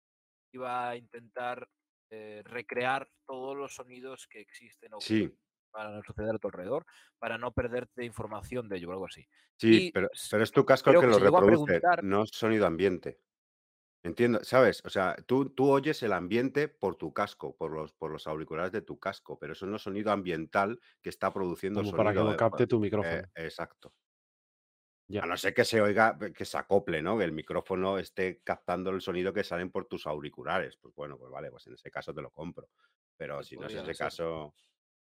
iba 0.52 0.88
a 0.90 0.96
intentar 0.96 1.68
eh, 2.10 2.42
recrear 2.44 3.08
todos 3.26 3.56
los 3.56 3.74
sonidos 3.74 4.26
que 4.28 4.40
existen 4.40 4.92
Sí, 4.98 5.30
que 5.72 5.72
van 5.72 5.96
a 5.98 6.02
suceder 6.02 6.34
a 6.36 6.38
tu 6.38 6.48
alrededor 6.48 6.86
para 7.18 7.38
no 7.38 7.52
perderte 7.52 8.04
información 8.04 8.68
de 8.68 8.78
ello 8.78 8.90
o 8.90 8.92
algo 8.92 9.06
así. 9.06 9.26
sí, 9.58 9.80
Y 9.80 9.92
pero, 9.92 10.08
pero 10.28 10.42
es 10.42 10.52
tu 10.52 10.64
casco 10.64 10.90
el 10.90 10.98
que 10.98 11.06
que 11.06 11.06
lo 11.06 11.18
reproduce, 11.18 11.86
no 12.00 12.24
sonido 12.26 12.66
ambiente. 12.66 13.20
Entiendo, 14.04 14.40
¿sabes? 14.44 14.82
O 14.86 14.90
sea, 14.90 15.16
tú, 15.26 15.50
tú 15.50 15.70
oyes 15.70 16.02
el 16.04 16.12
ambiente 16.14 16.68
por 16.68 16.96
tu 16.96 17.12
casco, 17.14 17.56
por 17.56 17.72
los, 17.72 17.92
por 17.94 18.12
los 18.12 18.26
auriculares 18.28 18.72
de 18.72 18.82
tu 18.82 18.98
casco, 19.00 19.38
pero 19.38 19.54
eso 19.54 19.66
no 19.66 19.76
es 19.76 19.82
sonido 19.82 20.12
ambiental 20.12 20.80
que 21.02 21.10
está 21.10 21.32
produciendo 21.32 21.82
Como 21.82 21.90
sonido. 21.90 21.96
para 21.96 22.14
que 22.14 22.20
lo 22.22 22.36
eh, 22.36 22.36
capte 22.36 22.66
tu 22.68 22.78
eh, 23.00 23.22
micrófono. 23.24 23.30
exacto. 23.34 23.94
Ya. 25.10 25.22
A 25.22 25.26
no 25.26 25.36
ser 25.36 25.52
que 25.54 25.64
se 25.64 25.80
oiga, 25.80 26.16
que 26.34 26.44
se 26.44 26.56
acople, 26.58 27.02
¿no? 27.02 27.18
Que 27.18 27.24
el 27.24 27.32
micrófono 27.32 27.98
esté 27.98 28.40
captando 28.44 28.90
el 28.90 29.00
sonido 29.00 29.32
que 29.32 29.42
salen 29.44 29.70
por 29.70 29.86
tus 29.86 30.06
auriculares. 30.06 30.76
Pues 30.76 30.94
bueno, 30.94 31.18
pues 31.18 31.30
vale, 31.32 31.50
pues 31.50 31.66
en 31.66 31.74
ese 31.74 31.90
caso 31.90 32.14
te 32.14 32.22
lo 32.22 32.30
compro. 32.30 32.68
Pero 33.16 33.36
Pues 33.36 33.48
si 33.48 33.56
no 33.56 33.66
es 33.66 33.74
ese 33.74 33.86
ser. 33.86 33.96
caso, 33.96 34.54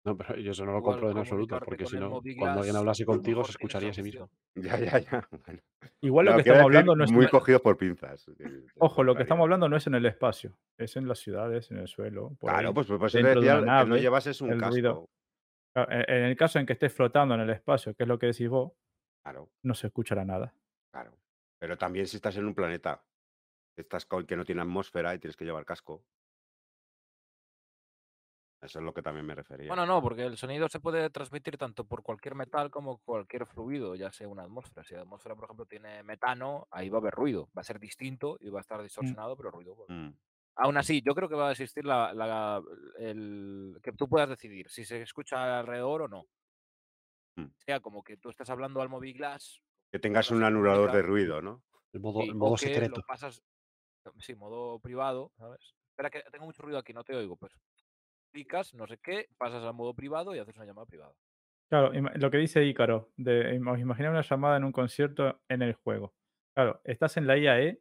No, 0.04 0.16
pero 0.16 0.36
yo 0.38 0.52
eso 0.52 0.64
no 0.64 0.72
lo 0.72 0.82
compro 0.82 1.10
en 1.10 1.18
absoluto, 1.18 1.58
porque 1.60 1.84
si 1.86 1.96
no, 1.96 2.20
cuando 2.38 2.60
alguien 2.60 2.76
hablase 2.76 3.04
contigo, 3.04 3.42
se 3.44 3.50
escucharía 3.50 3.90
a 3.90 3.94
sí 3.94 4.02
mismo. 4.02 4.30
ya, 4.54 4.78
ya, 4.78 4.98
ya. 4.98 5.28
Bueno, 5.44 5.60
Igual 6.00 6.26
lo 6.26 6.34
que 6.36 6.40
estamos 6.42 6.62
hablando 6.62 6.94
no 6.96 7.04
es 7.04 7.12
muy 7.12 7.26
cogidos 7.28 7.60
por 7.60 7.76
pinzas. 7.76 8.24
Ojo, 8.78 9.02
lo 9.02 9.14
que 9.16 9.22
estamos 9.22 9.42
hablando 9.44 9.68
no 9.68 9.76
es 9.76 9.86
en 9.88 9.94
el 9.96 10.06
espacio, 10.06 10.56
es 10.78 10.96
en 10.96 11.08
las 11.08 11.18
ciudades, 11.18 11.70
en 11.70 11.78
el 11.78 11.88
suelo. 11.88 12.36
Por 12.38 12.50
Claro, 12.50 12.68
ahí, 12.68 12.74
pues, 12.74 12.86
pues 12.86 12.98
por 12.98 13.08
eso 13.08 13.18
de 13.18 13.34
decía 13.34 13.58
una 13.58 13.82
que 13.82 13.88
no 13.88 13.96
llevases 13.96 14.40
un 14.40 14.50
casco. 14.56 14.70
ruido. 14.70 15.10
Claro, 15.74 15.92
En 15.92 16.14
en 16.16 16.24
el 16.24 16.36
caso 16.36 16.58
en 16.58 16.66
que 16.66 16.72
estés 16.74 16.92
flotando 16.92 17.34
en 17.34 17.40
el 17.40 17.50
espacio, 17.50 17.94
que 17.94 18.04
es 18.04 18.08
lo 18.08 18.18
que 18.18 18.26
decís 18.26 18.48
vos, 18.48 18.72
Claro, 19.28 19.50
no 19.62 19.74
se 19.74 19.86
escuchará 19.88 20.24
nada. 20.24 20.54
claro. 20.90 21.18
Pero 21.60 21.78
también 21.78 22.06
si 22.08 22.16
estás 22.16 22.36
en 22.36 22.46
un 22.46 22.54
planeta 22.54 23.04
estás 23.76 24.06
con, 24.06 24.26
que 24.26 24.36
no 24.36 24.44
tiene 24.44 24.62
atmósfera 24.62 25.14
y 25.14 25.20
tienes 25.20 25.36
que 25.36 25.44
llevar 25.46 25.64
casco. 25.66 26.04
Eso 28.60 28.80
es 28.80 28.84
lo 28.84 28.92
que 28.92 29.02
también 29.02 29.24
me 29.26 29.34
refería. 29.36 29.68
Bueno, 29.68 29.86
no, 29.86 30.02
porque 30.02 30.22
el 30.24 30.36
sonido 30.36 30.68
se 30.68 30.80
puede 30.80 31.10
transmitir 31.10 31.56
tanto 31.58 31.84
por 31.84 32.02
cualquier 32.02 32.34
metal 32.34 32.70
como 32.70 32.98
cualquier 32.98 33.46
fluido, 33.46 33.94
ya 33.94 34.10
sea 34.10 34.26
una 34.28 34.42
atmósfera. 34.44 34.82
Si 34.82 34.94
la 34.94 35.02
atmósfera, 35.02 35.34
por 35.36 35.44
ejemplo, 35.44 35.66
tiene 35.66 36.02
metano, 36.02 36.66
ahí 36.70 36.88
va 36.88 36.98
a 36.98 37.00
haber 37.00 37.14
ruido. 37.14 37.48
Va 37.56 37.60
a 37.60 37.64
ser 37.64 37.78
distinto 37.78 38.36
y 38.40 38.48
va 38.50 38.58
a 38.58 38.62
estar 38.62 38.82
distorsionado, 38.82 39.36
pero 39.36 39.50
ruido. 39.52 39.74
haber. 39.74 39.92
Mm, 39.92 40.10
Aún 40.56 40.76
así, 40.76 41.02
yo 41.02 41.14
creo 41.14 41.28
que 41.28 41.36
va 41.36 41.48
a 41.48 41.52
existir 41.52 41.84
la, 41.84 42.12
la- 42.14 42.62
el 42.98 43.78
que 43.82 43.92
tú 43.92 44.08
puedas 44.08 44.28
decidir 44.28 44.68
si 44.70 44.84
se 44.84 45.02
escucha 45.02 45.60
alrededor 45.60 46.02
o 46.02 46.08
no. 46.08 46.26
Mm. 47.38 47.52
Sea 47.56 47.80
como 47.80 48.02
que 48.02 48.16
tú 48.16 48.30
estás 48.30 48.50
hablando 48.50 48.82
al 48.82 48.88
móvil 48.88 49.14
glass. 49.16 49.62
Que 49.92 49.98
tengas 49.98 50.30
un 50.30 50.42
anulador 50.42 50.92
de 50.92 51.02
ruido, 51.02 51.40
¿no? 51.40 51.62
El 51.92 52.00
modo, 52.00 52.20
sí, 52.22 52.28
el 52.28 52.34
modo 52.34 52.56
secreto. 52.56 52.96
lo 52.96 53.02
pasas, 53.06 53.42
sí, 54.18 54.34
modo 54.34 54.78
privado, 54.80 55.32
¿sabes? 55.38 55.74
Espera 55.90 56.10
que 56.10 56.22
tengo 56.30 56.44
mucho 56.44 56.62
ruido 56.62 56.78
aquí, 56.78 56.92
no 56.92 57.04
te 57.04 57.14
oigo. 57.14 57.36
Pues 57.36 57.52
clicas, 58.32 58.74
no 58.74 58.86
sé 58.86 58.98
qué, 58.98 59.28
pasas 59.38 59.64
al 59.64 59.74
modo 59.74 59.94
privado 59.94 60.34
y 60.34 60.38
haces 60.38 60.56
una 60.56 60.66
llamada 60.66 60.86
privada. 60.86 61.14
Claro, 61.70 61.92
lo 61.92 62.30
que 62.30 62.38
dice 62.38 62.64
Ícaro, 62.64 63.12
de 63.16 63.54
im- 63.54 63.70
os 63.70 63.78
imaginar 63.78 64.10
una 64.10 64.22
llamada 64.22 64.56
en 64.56 64.64
un 64.64 64.72
concierto 64.72 65.40
en 65.48 65.62
el 65.62 65.74
juego. 65.74 66.14
Claro, 66.54 66.80
estás 66.84 67.16
en 67.18 67.26
la 67.26 67.36
IAE, 67.36 67.80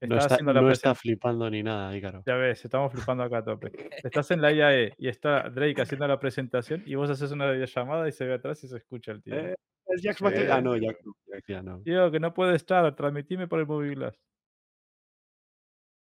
No 0.00 0.16
está, 0.18 0.34
haciendo 0.34 0.52
la 0.52 0.60
no 0.62 0.70
está 0.70 0.92
presen- 0.92 0.96
flipando 0.96 1.50
ni 1.50 1.62
nada, 1.62 1.96
Ícaro. 1.96 2.22
Ya 2.26 2.34
ves, 2.36 2.64
estamos 2.64 2.92
flipando 2.92 3.22
acá 3.24 3.38
a 3.38 3.44
tope. 3.44 3.70
Estás 4.04 4.30
en 4.30 4.40
la 4.42 4.52
IAE 4.52 4.94
y 4.98 5.08
está 5.08 5.48
Drake 5.50 5.82
haciendo 5.82 6.06
la 6.06 6.18
presentación 6.20 6.82
y 6.86 6.94
vos 6.94 7.10
haces 7.10 7.30
una 7.32 7.52
llamada 7.54 8.08
y 8.08 8.12
se 8.12 8.24
ve 8.26 8.34
atrás 8.34 8.62
y 8.64 8.68
se 8.68 8.76
escucha 8.76 9.12
el 9.12 9.22
tío. 9.22 9.34
Eh, 9.34 9.54
es. 9.86 10.22
Ah, 10.50 10.60
no, 10.60 10.76
Jack, 10.76 10.98
Jack 11.26 11.44
ya 11.48 11.62
no. 11.62 11.80
Tío, 11.82 12.10
que 12.12 12.20
no 12.20 12.32
puede 12.32 12.54
estar, 12.54 12.94
transmitime 12.94 13.48
por 13.48 13.58
el 13.58 13.66
móvil 13.66 13.96
glass. 13.96 14.20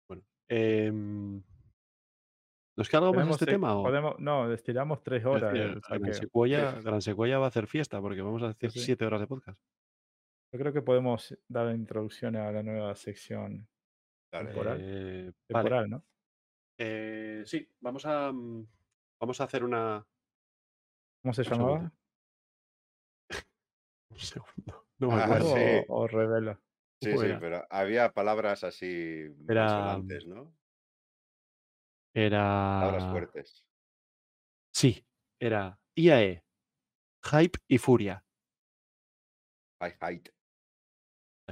Bueno, 0.08 0.22
em, 0.48 1.42
¿nos 2.76 2.88
queda 2.88 3.00
algo 3.00 3.14
más 3.14 3.28
este 3.30 3.44
se- 3.44 3.50
tema? 3.52 3.76
O? 3.76 3.84
podemos, 3.84 4.18
no, 4.18 4.52
estiramos 4.52 5.02
tres 5.04 5.20
Es 5.20 5.26
horas. 5.26 5.52
decir, 5.52 5.80
Gran. 5.88 6.14
Secuoya, 6.14 6.72
Gran 6.82 7.02
Secuoya 7.02 7.38
va 7.38 7.44
a 7.44 7.48
hacer 7.48 7.66
fiesta 7.68 8.00
porque 8.00 8.20
vamos 8.22 8.42
a 8.42 8.48
hacer 8.48 8.70
Sí, 8.72 8.80
sí. 8.80 8.84
siete 8.86 9.04
horas 9.06 9.20
de 9.20 9.26
podcast. 9.28 9.60
Yo 10.52 10.58
creo 10.58 10.72
que 10.72 10.82
podemos 10.82 11.36
dar 11.46 11.66
la 11.66 11.74
introducción 11.74 12.36
a 12.36 12.50
la 12.50 12.62
nueva 12.62 12.94
sección. 12.94 13.68
Temporal. 14.30 14.78
Eh, 14.82 15.22
vale. 15.24 15.34
temporal, 15.46 15.90
¿no? 15.90 16.04
Eh, 16.78 17.42
sí, 17.44 17.68
vamos 17.80 18.06
a, 18.06 18.32
mm, 18.32 18.66
vamos 19.20 19.40
a 19.40 19.44
hacer 19.44 19.64
una. 19.64 20.06
¿Cómo 21.22 21.34
se 21.34 21.44
llamaba? 21.44 21.92
Un 24.10 24.18
segundo. 24.18 24.86
No 24.98 25.08
me 25.08 25.14
Ah, 25.14 25.24
acuerdo. 25.24 25.54
sí. 25.54 25.54
O, 25.88 26.02
o 26.02 26.06
revela. 26.08 26.60
Sí, 27.02 27.10
¿Cómo 27.10 27.22
sí, 27.22 27.26
era? 27.28 27.40
pero 27.40 27.66
había 27.70 28.12
palabras 28.12 28.64
así 28.64 29.26
Era- 29.48 29.98
¿no? 30.26 30.56
Era. 32.14 32.80
Palabras 32.80 33.10
fuertes. 33.10 33.64
Sí, 34.74 35.06
era 35.40 35.78
IAE, 35.96 36.44
Hype 37.24 37.58
y 37.68 37.78
Furia. 37.78 38.24
High 39.80 39.96
height. 40.00 40.28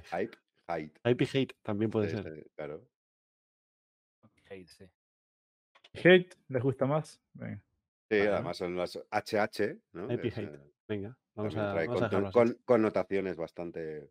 Hype, 0.05 0.37
height. 0.69 0.99
Hype 1.05 1.25
y 1.25 1.27
Hate 1.39 1.55
también 1.63 1.91
puede 1.91 2.11
Sí, 2.11 2.17
ser. 2.23 2.47
claro. 2.55 2.87
Hate, 4.49 4.67
sí. 4.69 4.85
Hate, 5.95 6.37
¿les 6.49 6.63
gusta 6.63 6.87
más? 6.87 7.21
Venga. 7.33 7.63
Sí, 8.11 8.19
Vale. 8.19 8.31
además 8.31 8.57
son 8.57 8.77
las 8.77 8.97
HH, 9.11 9.79
¿no? 9.93 10.09
Hype 10.09 10.25
y 10.27 10.29
Es, 10.29 10.39
Hate. 10.39 10.55
eh, 10.55 10.73
Venga, 10.89 11.19
vamos 11.35 11.57
a, 11.57 11.73
trae 11.73 11.87
vamos 11.89 12.03
a 12.03 12.05
dejarlo 12.07 12.29
así. 12.29 12.33
con- 12.39 12.55
connotaciones 12.65 13.37
bastante. 13.37 14.11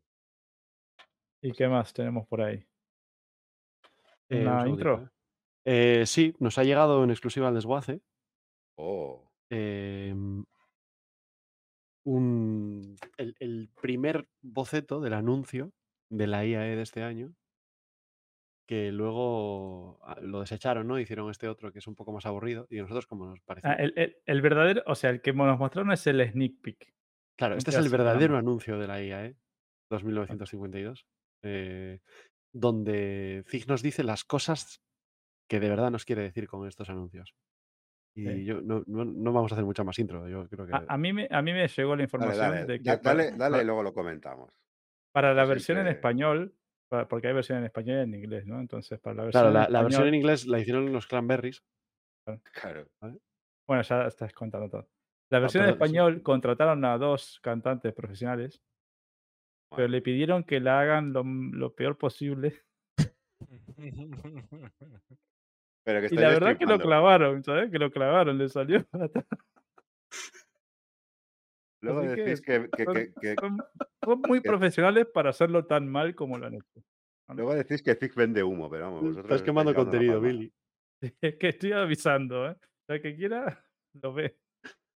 ¿Y 1.41 1.51
qué 1.53 1.67
más 1.67 1.93
tenemos 1.93 2.27
por 2.27 2.41
ahí? 2.41 2.65
Eh, 4.29 4.37
un 4.37 4.41
¿Una 4.41 4.61
segundito, 4.63 4.89
intro? 4.89 5.05
¿eh? 5.05 5.09
Eh, 6.01 6.05
sí, 6.05 6.35
nos 6.39 6.57
ha 6.57 6.63
llegado 6.63 7.03
en 7.03 7.11
exclusiva 7.11 7.47
al 7.47 7.53
desguace. 7.55 8.01
Oh, 8.77 9.31
em, 9.49 10.43
un, 12.05 12.95
el, 13.17 13.35
el 13.39 13.69
primer 13.81 14.27
boceto 14.41 15.01
del 15.01 15.13
anuncio 15.13 15.71
de 16.09 16.27
la 16.27 16.45
IAE 16.45 16.75
de 16.77 16.81
este 16.83 17.03
año, 17.03 17.33
que 18.67 18.91
luego 18.91 19.99
ah, 20.03 20.17
lo 20.21 20.39
desecharon, 20.39 20.87
¿no? 20.87 20.99
Hicieron 20.99 21.29
este 21.29 21.47
otro 21.47 21.71
que 21.71 21.79
es 21.79 21.87
un 21.87 21.95
poco 21.95 22.11
más 22.11 22.25
aburrido 22.25 22.65
y 22.69 22.79
a 22.79 22.81
nosotros 22.83 23.05
como 23.05 23.27
nos. 23.27 23.39
Ah, 23.63 23.73
el, 23.73 23.93
el- 23.95 24.17
el 24.25 24.41
verdadero, 24.41 24.83
o 24.87 24.95
sea, 24.95 25.11
el 25.11 25.21
que 25.21 25.33
nos 25.33 25.59
mostraron 25.59 25.91
es 25.91 26.05
el 26.07 26.27
sneak 26.31 26.61
peek. 26.61 26.93
Claro, 27.37 27.55
este 27.57 27.71
es 27.71 27.77
el 27.77 27.89
verdadero 27.89 28.37
anuncio 28.37 28.79
de 28.79 28.87
la 28.87 29.01
IAE 29.03 29.35
2952, 29.91 31.05
eh, 31.43 31.99
donde 32.53 33.43
Zig 33.47 33.67
nos 33.67 33.83
dice 33.83 34.03
las 34.03 34.23
cosas 34.23 34.81
que 35.49 35.59
de 35.59 35.69
verdad 35.69 35.91
nos 35.91 36.05
quiere 36.05 36.23
decir 36.23 36.47
con 36.47 36.67
estos 36.67 36.89
anuncios. 36.89 37.35
Y 38.17 38.23
Sí. 38.25 38.45
yo 38.45 38.61
no, 38.61 38.83
no- 38.87 39.03
no 39.05 39.33
vamos 39.33 39.51
a 39.51 39.55
hacer 39.55 39.65
mucha 39.65 39.83
más 39.83 39.99
intro. 39.99 40.27
Yo 40.29 40.47
creo 40.47 40.65
que. 40.65 40.73
A, 40.73 40.85
a 40.87 40.97
mí 40.97 41.11
me, 41.11 41.27
a 41.29 41.41
mí 41.41 41.51
me 41.51 41.67
llegó 41.67 41.95
la 41.95 42.03
información 42.03 42.51
dale, 42.51 42.65
de 42.65 42.77
que 42.79 42.85
para, 42.85 43.01
dale, 43.01 43.23
dale 43.31 43.51
para- 43.51 43.63
y 43.63 43.65
luego 43.65 43.83
lo 43.83 43.93
comentamos. 43.93 44.51
para 45.13 45.33
la 45.33 45.45
versión 45.45 45.79
en 45.79 45.87
español, 45.87 46.55
pa- 46.89 47.07
porque 47.07 47.27
hay 47.27 47.33
versión 47.33 47.57
en 47.59 47.65
español 47.65 47.97
y 47.97 48.01
en 48.03 48.13
inglés, 48.15 48.45
¿no? 48.45 48.59
Entonces, 48.61 48.99
para 48.99 49.15
la 49.15 49.23
versión 49.23 49.41
Claro, 49.43 49.47
en 49.49 49.53
la, 49.63 49.69
la 49.69 49.83
versión 49.83 50.03
español- 50.03 50.07
en 50.07 50.15
inglés 50.15 50.47
la 50.47 50.59
hicieron 50.59 50.93
los 50.93 51.07
Cranberries. 51.07 51.63
Claro. 52.53 52.87
Bueno, 53.67 53.83
ya 53.83 54.07
estás 54.07 54.33
contando 54.33 54.69
todo. 54.69 54.87
La 55.31 55.39
versión 55.39 55.63
en 55.63 55.69
Ah, 55.69 55.73
perdón, 55.73 55.87
sí. 55.87 55.95
español 55.95 56.21
contrataron 56.23 56.85
a 56.85 56.97
dos 56.97 57.39
cantantes 57.41 57.93
profesionales, 57.93 58.61
pero 59.75 59.87
le 59.89 60.01
pidieron 60.01 60.43
que 60.43 60.59
la 60.59 60.79
hagan 60.79 61.11
lo, 61.13 61.23
lo 61.23 61.73
peor 61.75 61.97
posible. 61.97 62.61
Pero 65.85 66.01
que 66.01 66.13
Y 66.13 66.17
la 66.17 66.29
verdad 66.29 66.57
que 66.57 66.65
lo 66.65 66.79
clavaron, 66.79 67.43
¿sabes? 67.43 67.71
Que 67.71 67.77
lo 67.79 67.91
clavaron, 67.91 68.37
le 68.37 68.49
salió. 68.49 68.85
Luego 71.81 71.99
Así 71.99 72.21
decís 72.21 72.41
que, 72.41 72.69
que- 72.71 72.83
son- 72.85 72.93
que- 72.95 73.13
que- 73.21 73.35
Son, 73.39 73.57
son 74.03 74.21
muy 74.21 74.39
profesionales 74.41 75.05
para 75.13 75.29
hacerlo 75.29 75.65
tan 75.65 75.87
mal 75.87 76.15
como 76.15 76.37
lo 76.39 76.47
han 76.47 76.55
hecho. 76.55 76.83
luego 77.29 77.53
decís 77.53 77.83
que 77.83 77.93
Zig 77.95 78.15
vende 78.15 78.43
humo, 78.43 78.69
pero 78.69 78.85
vamos, 78.85 79.01
vosotros 79.01 79.25
Estás 79.25 79.41
quemando 79.43 79.73
contenido. 79.75 80.19
Billy. 80.19 80.51
Es 81.21 81.35
que 81.37 81.49
estoy 81.49 81.73
avisando, 81.73 82.49
¿eh? 82.49 82.55
El 82.87 83.01
que 83.01 83.15
quiera, 83.15 83.63
lo 84.01 84.13
ve. 84.13 84.37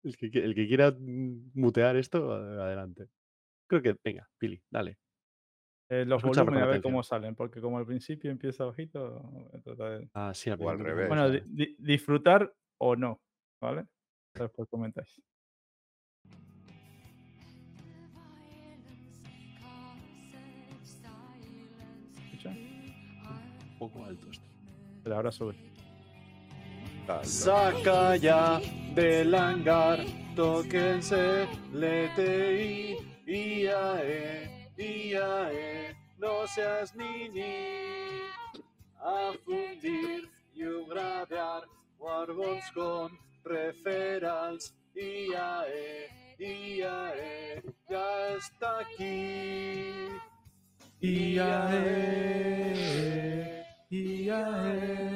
El 0.03 0.15
que, 0.15 0.31
qui- 0.31 0.41
el 0.43 0.55
que 0.55 0.67
quiera 0.67 0.91
mm, 0.91 1.51
mutear 1.55 1.97
esto, 1.97 2.31
adelante. 2.33 3.07
Creo 3.69 3.81
que, 3.81 3.95
venga, 4.01 4.29
Billy, 4.39 4.61
dale. 4.71 4.97
Eh, 5.89 6.03
los 6.05 6.17
Escucharlo 6.21 6.51
con 6.51 6.53
volúmenes 6.55 6.63
a 6.63 6.65
ver 6.67 6.81
cómo 6.81 7.01
salen, 7.03 7.33
porque 7.35 7.61
como 7.61 7.77
al 7.77 7.85
principio 7.85 8.29
empieza 8.29 8.65
bajito, 8.65 9.21
tratar 9.63 9.99
de- 9.99 10.09
Ah, 10.13 10.33
sí, 10.33 10.49
al 10.49 10.61
O 10.61 10.69
al 10.69 10.75
principio 10.77 10.95
revés. 10.95 11.07
Bueno, 11.07 11.27
se- 11.29 11.41
di- 11.47 11.65
di- 11.65 11.75
disfrutar 11.79 12.53
o 12.79 12.95
no, 12.95 13.21
¿vale? 13.61 13.85
Después 14.33 14.67
comentáis. 14.69 15.21
¿Escucha? 22.25 22.49
un 22.49 23.77
poco 23.79 24.05
alto 24.05 24.27
esto. 24.31 24.45
Pero 25.03 25.15
ahora 25.15 25.31
sube. 25.31 25.55
Saca 27.23 28.15
ya 28.17 28.59
del 28.93 29.33
hangar, 29.33 29.99
tóquense, 30.35 31.47
LTI, 31.73 32.97
IAE, 34.77 35.09
IAE, 35.09 35.95
no 36.19 36.45
seas 36.47 36.95
niñi, 36.95 38.21
a 38.99 39.33
fundir 39.43 40.29
y 40.53 40.63
gradear, 40.87 41.63
Warbons 41.97 42.71
con 42.75 43.17
referrals, 43.43 44.75
IAE, 44.93 46.09
IAE, 46.37 47.63
ya 47.89 48.29
está 48.37 48.79
aquí. 48.79 50.09
IAE, 51.01 52.73
IAE, 53.89 55.15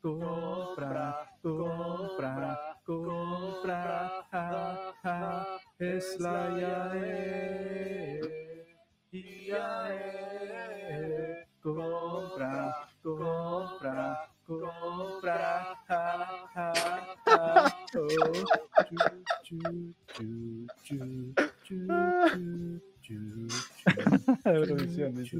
compra, 0.00 1.28
compra, 1.42 2.74
compra, 2.84 4.26
ja, 4.32 4.94
ja, 5.02 5.46
es 5.78 6.18
la 6.20 6.48
IAE, 6.58 7.79
Compra, 11.60 12.86
compra, 13.02 14.30
compra, 14.46 15.76
ja, 15.88 16.46
ja, 16.54 16.72
ja, 17.26 17.74
oh, 17.98 18.12
chu, 18.70 18.86
chu, 19.42 19.58
chu, 20.84 20.98
chu, 21.24 21.34
chu, 21.64 21.78
chu, 23.02 23.16
Eurovisión, 24.44 25.16
dice. 25.16 25.38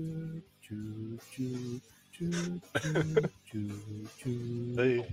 Ay. 4.79 5.07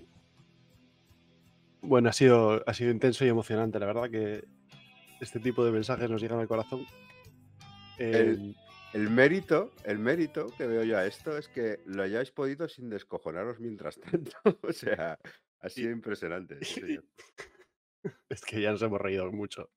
Bueno, 1.84 2.10
ha 2.10 2.14
sido, 2.14 2.64
ha 2.66 2.74
sido 2.74 2.90
intenso 2.90 3.24
y 3.24 3.28
emocionante, 3.28 3.80
la 3.80 3.86
verdad 3.86 4.10
que 4.10 4.46
este 5.22 5.40
tipo 5.40 5.64
de 5.64 5.72
mensajes 5.72 6.10
nos 6.10 6.20
llegan 6.20 6.40
al 6.40 6.48
corazón. 6.48 6.88
El- 7.98 8.56
El 8.94 9.10
mérito, 9.10 9.74
el 9.84 10.00
mérito 10.00 10.48
que 10.58 10.66
veo 10.66 10.84
yo 10.84 10.98
a 10.98 11.06
esto 11.06 11.38
es 11.38 11.50
que 11.50 11.82
lo 11.86 12.04
hayáis 12.04 12.32
podido 12.32 12.68
sin 12.70 12.90
descojonaros 12.90 13.60
mientras 13.60 14.00
tanto. 14.34 14.38
o 14.62 14.72
sea, 14.72 15.20
ha 15.60 15.70
sido 15.70 15.92
impresionante. 15.92 16.64
sí, 16.64 16.98
es 18.30 18.42
que 18.42 18.62
ya 18.62 18.72
nos 18.72 18.82
hemos 18.82 19.02
reído 19.02 19.30
mucho. 19.32 19.70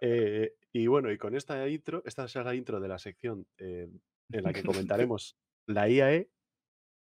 Eh, 0.00 0.56
y 0.72 0.86
bueno, 0.86 1.10
y 1.12 1.18
con 1.18 1.34
esta 1.34 1.68
intro, 1.68 2.02
esta 2.06 2.26
será 2.28 2.44
la 2.46 2.54
intro 2.54 2.80
de 2.80 2.88
la 2.88 2.98
sección 2.98 3.46
eh, 3.58 3.88
en 4.32 4.42
la 4.42 4.52
que 4.52 4.62
comentaremos 4.96 5.36
la 5.66 5.88
IAE 5.88 6.30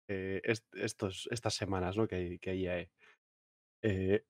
eh, 0.10 0.42
est- 0.44 0.76
estos, 0.76 1.28
estas 1.32 1.54
semanas, 1.54 1.96
¿no? 1.98 2.08
Que 2.08 2.16
hay, 2.16 2.40
que 2.40 2.50
hay 2.52 2.62
IAE. 2.64 2.92
Eh, 3.84 4.26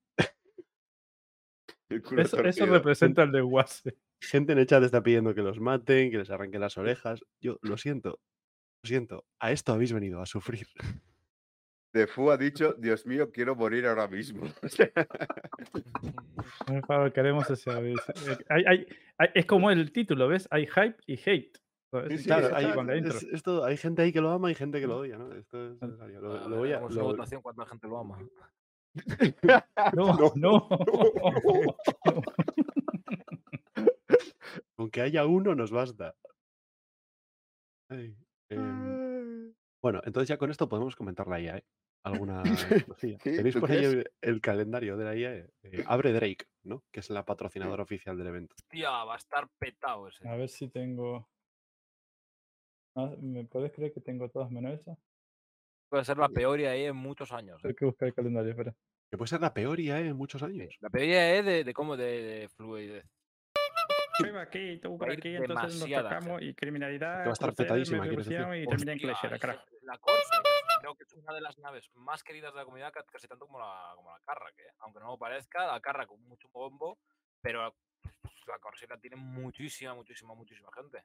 Eso, 1.90 2.44
eso 2.44 2.66
representa 2.66 3.24
el 3.24 3.32
desguace. 3.32 3.98
Gente 4.22 4.54
en 4.54 4.60
el 4.60 4.68
chat 4.68 4.84
está 4.84 5.04
pidiendo 5.04 5.34
que 5.36 5.42
los 5.42 5.60
maten, 5.60 6.12
que 6.12 6.18
les 6.18 6.30
arranquen 6.30 6.62
las 6.62 6.78
orejas. 6.78 7.22
Yo 7.42 7.60
lo 7.62 7.78
siento, 7.78 8.20
lo 8.84 8.88
siento. 8.88 9.26
A 9.40 9.52
esto 9.52 9.74
habéis 9.74 9.94
venido, 9.94 10.22
a 10.22 10.26
sufrir. 10.26 10.68
De 11.94 12.06
Fu 12.08 12.30
ha 12.32 12.38
dicho, 12.38 12.74
Dios 12.78 13.06
mío, 13.06 13.32
quiero 13.32 13.56
morir 13.56 13.86
ahora 13.88 14.08
mismo. 14.08 14.44
Por 16.68 16.86
favor, 16.86 17.14
queremos 17.14 17.50
ese 17.50 17.72
aviso. 17.72 18.12
Eh, 18.28 18.38
hay- 18.50 18.64
hay- 18.68 18.88
hay- 19.18 19.30
es 19.34 19.46
como 19.46 19.72
el 19.72 19.92
título, 19.92 20.28
¿ves? 20.28 20.48
Hay 20.52 20.68
hype 20.68 20.98
y 21.08 21.14
hate. 21.18 21.58
Sí, 22.10 22.18
sí, 22.18 22.26
Claro, 22.26 22.54
hay, 22.54 22.66
es- 23.00 23.24
esto, 23.32 23.64
hay 23.64 23.78
gente 23.78 24.02
ahí 24.02 24.12
que 24.12 24.20
lo 24.22 24.30
ama 24.30 24.52
y 24.52 24.56
gente 24.56 24.80
que 24.82 24.88
lo 24.88 24.98
odia, 24.98 25.18
¿no? 25.18 25.34
Esto 25.34 25.72
es 25.72 25.78
Ah. 25.82 25.86
necesario. 25.88 26.22
Lo, 26.22 26.46
A 26.46 26.50
lo 26.50 26.58
voy 26.58 26.72
a. 26.72 26.76
haremos 26.76 26.92
una 26.94 27.02
lo- 27.02 27.08
votación 27.08 27.42
cuánta 27.42 27.66
gente 27.66 27.88
lo 27.88 27.98
ama. 28.00 28.20
No, 29.96 30.34
no. 30.36 30.68
Con 30.68 32.46
que 34.92 35.02
haya 35.02 35.26
uno 35.26 35.56
nos 35.56 35.72
basta. 35.72 36.16
Ay, 37.90 38.16
em, 38.50 39.54
bueno, 39.82 40.02
entonces 40.04 40.28
ya 40.30 40.38
con 40.38 40.52
esto 40.52 40.70
podemos 40.70 40.96
comentar 40.96 41.28
la 41.28 41.40
IA, 41.40 41.58
¿eh? 41.58 41.66
¿Alguna? 42.04 42.44
Sí, 43.02 43.18
¿Tenéis 43.18 43.56
¿tú 43.56 43.60
por 43.62 43.72
ahí 43.72 43.84
el, 43.84 44.12
el 44.22 44.42
calendario 44.42 44.98
de 44.98 45.06
la 45.06 45.16
IA? 45.16 45.34
Eh, 45.64 45.84
abre 45.88 46.14
Drake, 46.14 46.46
¿no? 46.64 46.84
Que 46.92 47.00
es 47.00 47.10
la 47.10 47.26
patrocinadora 47.26 47.84
oficial 47.84 48.18
del 48.18 48.28
evento. 48.28 48.56
Hostia, 48.58 48.92
va 49.04 49.16
a 49.16 49.18
estar 49.18 49.50
petado 49.58 50.08
ese. 50.08 50.28
A 50.28 50.36
ver 50.36 50.50
si 50.50 50.68
tengo. 50.68 51.28
Ah, 52.96 53.14
¿Me 53.20 53.46
puedes 53.46 53.72
creer 53.72 53.94
que 53.94 54.02
tengo 54.02 54.30
todas 54.30 54.52
menos 54.52 54.80
esa? 54.80 54.98
Puede 55.90 56.04
ser 56.06 56.18
la 56.18 56.30
peor 56.30 56.60
ahí 56.60 56.84
en 56.84 56.96
muchos 56.96 57.32
años. 57.32 57.64
eh. 57.64 57.70
Hay 57.70 57.76
que 57.76 57.86
buscar 57.86 58.08
el 58.10 58.14
calendario, 58.14 58.52
espera. 58.52 58.76
Que 59.10 59.18
puede 59.18 59.30
ser 59.30 59.40
la 59.40 59.54
peor 59.54 59.80
IA 59.80 60.00
en 60.00 60.18
muchos 60.18 60.44
años. 60.44 60.76
La 60.82 60.90
peor 60.90 61.06
es 61.06 61.46
de, 61.46 61.64
de 61.64 61.74
cómo 61.74 61.96
de, 61.96 62.22
de 62.24 62.50
fluidez. 62.50 63.06
Prueba 64.20 64.42
aquí, 64.42 64.78
tú 64.80 64.98
por 64.98 65.12
aquí, 65.12 65.36
entonces 65.36 65.80
nos 65.80 66.04
tocamos 66.04 66.42
y 66.42 66.54
criminalidad. 66.54 67.26
Va 67.26 67.30
a 67.30 67.34
estar 67.34 67.54
petadísima. 67.54 68.06
Y 68.08 68.66
termina 68.68 68.94
en 68.94 69.10
es 69.10 69.40
carajo. 69.40 69.64
La 69.84 69.98
Corsair 69.98 70.42
creo 70.82 70.96
que 70.96 71.04
es 71.04 71.14
una 71.14 71.34
de 71.34 71.42
las 71.42 71.58
naves 71.60 71.90
más 71.96 72.24
queridas 72.24 72.54
de 72.54 72.58
la 72.60 72.66
comunidad, 72.66 72.92
ca- 72.92 73.04
casi 73.04 73.28
tanto 73.28 73.46
como 73.46 73.60
la, 73.60 73.94
como 73.96 74.12
la 74.12 74.20
Carrack. 74.22 74.60
¿eh? 74.60 74.74
Aunque 74.80 75.00
no 75.00 75.08
lo 75.08 75.18
parezca, 75.18 75.66
la 75.66 75.80
Carrack 75.80 76.08
con 76.08 76.22
mucho 76.28 76.50
bombo, 76.50 77.00
pero 77.42 77.64
la 77.64 77.74
la 78.88 78.98
tiene 78.98 79.16
muchísima, 79.18 79.94
muchísima, 79.94 80.34
muchísima 80.34 80.70
gente. 80.74 81.04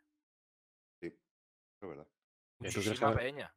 Sí, 1.00 1.06
es 1.06 1.88
verdad. 1.88 2.06
¿Y 2.60 2.64
Muchísima 2.64 3.14
peña. 3.16 3.54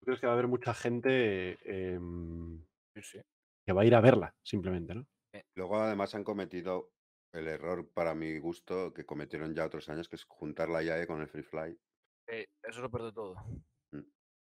¿Tú 0.00 0.06
crees 0.06 0.20
que 0.20 0.26
va 0.26 0.32
a 0.32 0.34
haber 0.34 0.48
mucha 0.48 0.74
gente 0.74 1.58
em, 1.94 2.58
Sí, 2.94 3.02
sí. 3.02 3.20
que 3.64 3.72
va 3.72 3.82
a 3.82 3.84
ir 3.84 3.94
a 3.94 4.00
verla, 4.00 4.34
simplemente, 4.42 4.94
¿no? 4.94 5.06
Luego 5.54 5.76
además 5.78 6.14
han 6.14 6.24
cometido 6.24 6.92
el 7.32 7.48
error 7.48 7.88
para 7.92 8.14
mi 8.14 8.38
gusto 8.38 8.92
que 8.92 9.06
cometieron 9.06 9.54
ya 9.54 9.66
otros 9.66 9.88
años, 9.88 10.08
que 10.08 10.16
es 10.16 10.24
juntar 10.24 10.68
la 10.68 10.82
IAE 10.82 11.06
con 11.06 11.20
el 11.20 11.28
Free 11.28 11.42
Fly. 11.42 11.78
Eh, 12.26 12.46
eso 12.62 12.78
es 12.78 12.82
lo 12.82 12.90
peor 12.90 13.04
de 13.04 13.12
todo. 13.12 13.36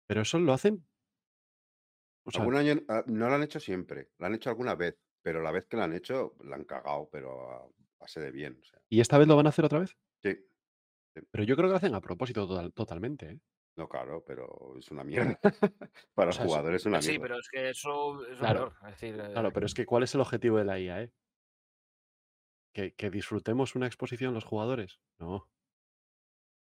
Pero 0.07 0.23
eso 0.23 0.39
lo 0.39 0.53
hacen. 0.53 0.87
O 2.25 2.31
sea, 2.31 2.43
Algún 2.43 2.57
año 2.57 2.75
ah, 2.89 3.05
no 3.07 3.29
lo 3.29 3.35
han 3.35 3.43
hecho 3.43 3.59
siempre, 3.61 4.11
lo 4.19 4.27
han 4.27 4.35
hecho 4.35 4.51
alguna 4.51 4.75
vez, 4.75 4.97
pero 5.23 5.41
la 5.43 5.51
vez 5.51 5.67
que 5.67 5.77
lo 5.77 5.83
han 5.83 5.95
hecho 5.95 6.35
la 6.45 6.57
han 6.57 6.65
cagado, 6.65 7.09
pero 7.11 7.51
a 7.51 7.69
base 7.99 8.21
de 8.21 8.31
bien. 8.31 8.59
O 8.61 8.65
sea, 8.65 8.81
¿Y 8.89 9.01
esta 9.01 9.19
vez 9.19 9.27
lo 9.27 9.37
van 9.37 9.47
a 9.47 9.49
hacer 9.49 9.65
otra 9.65 9.79
vez? 9.81 9.97
sí, 10.23 10.37
Pero 11.31 11.45
yo 11.45 11.57
creo 11.57 11.69
que 11.69 11.73
lo 11.73 11.77
hacen 11.77 11.95
a 11.95 12.01
propósito 12.01 12.47
total- 12.47 12.73
totalmente, 12.73 13.31
¿eh? 13.31 13.41
No 13.79 13.89
claro, 13.89 14.23
pero 14.27 14.75
es 14.77 14.91
una 14.91 15.05
mierda. 15.05 15.39
para 16.15 16.31
O 16.31 16.33
sea, 16.33 16.45
el 16.61 16.75
es- 16.75 16.85
una 16.85 17.01
Sí, 17.01 17.11
mierda. 17.13 17.23
pero 17.23 17.39
es 17.39 17.49
que 17.49 17.71
eso 17.71 18.27
es 18.27 18.39
Claro. 18.39 18.75
Es 18.83 18.91
decir, 19.01 19.15
Claro, 19.15 19.49
eh, 19.49 19.53
pero 19.55 19.67
es 19.67 19.73
que 19.75 19.87
¿cuál 19.87 20.03
es 20.03 20.15
el 20.15 20.21
objetivo 20.21 20.59
de 20.59 20.65
la 20.65 20.79
IA, 20.79 21.03
eh? 21.05 21.13
¿Que, 22.75 22.93
que 22.95 23.11
disfrutemos 23.11 23.75
una 23.77 23.87
exposición 23.87 24.35
los 24.35 24.45
jugadores? 24.45 25.01
No. 25.19 25.49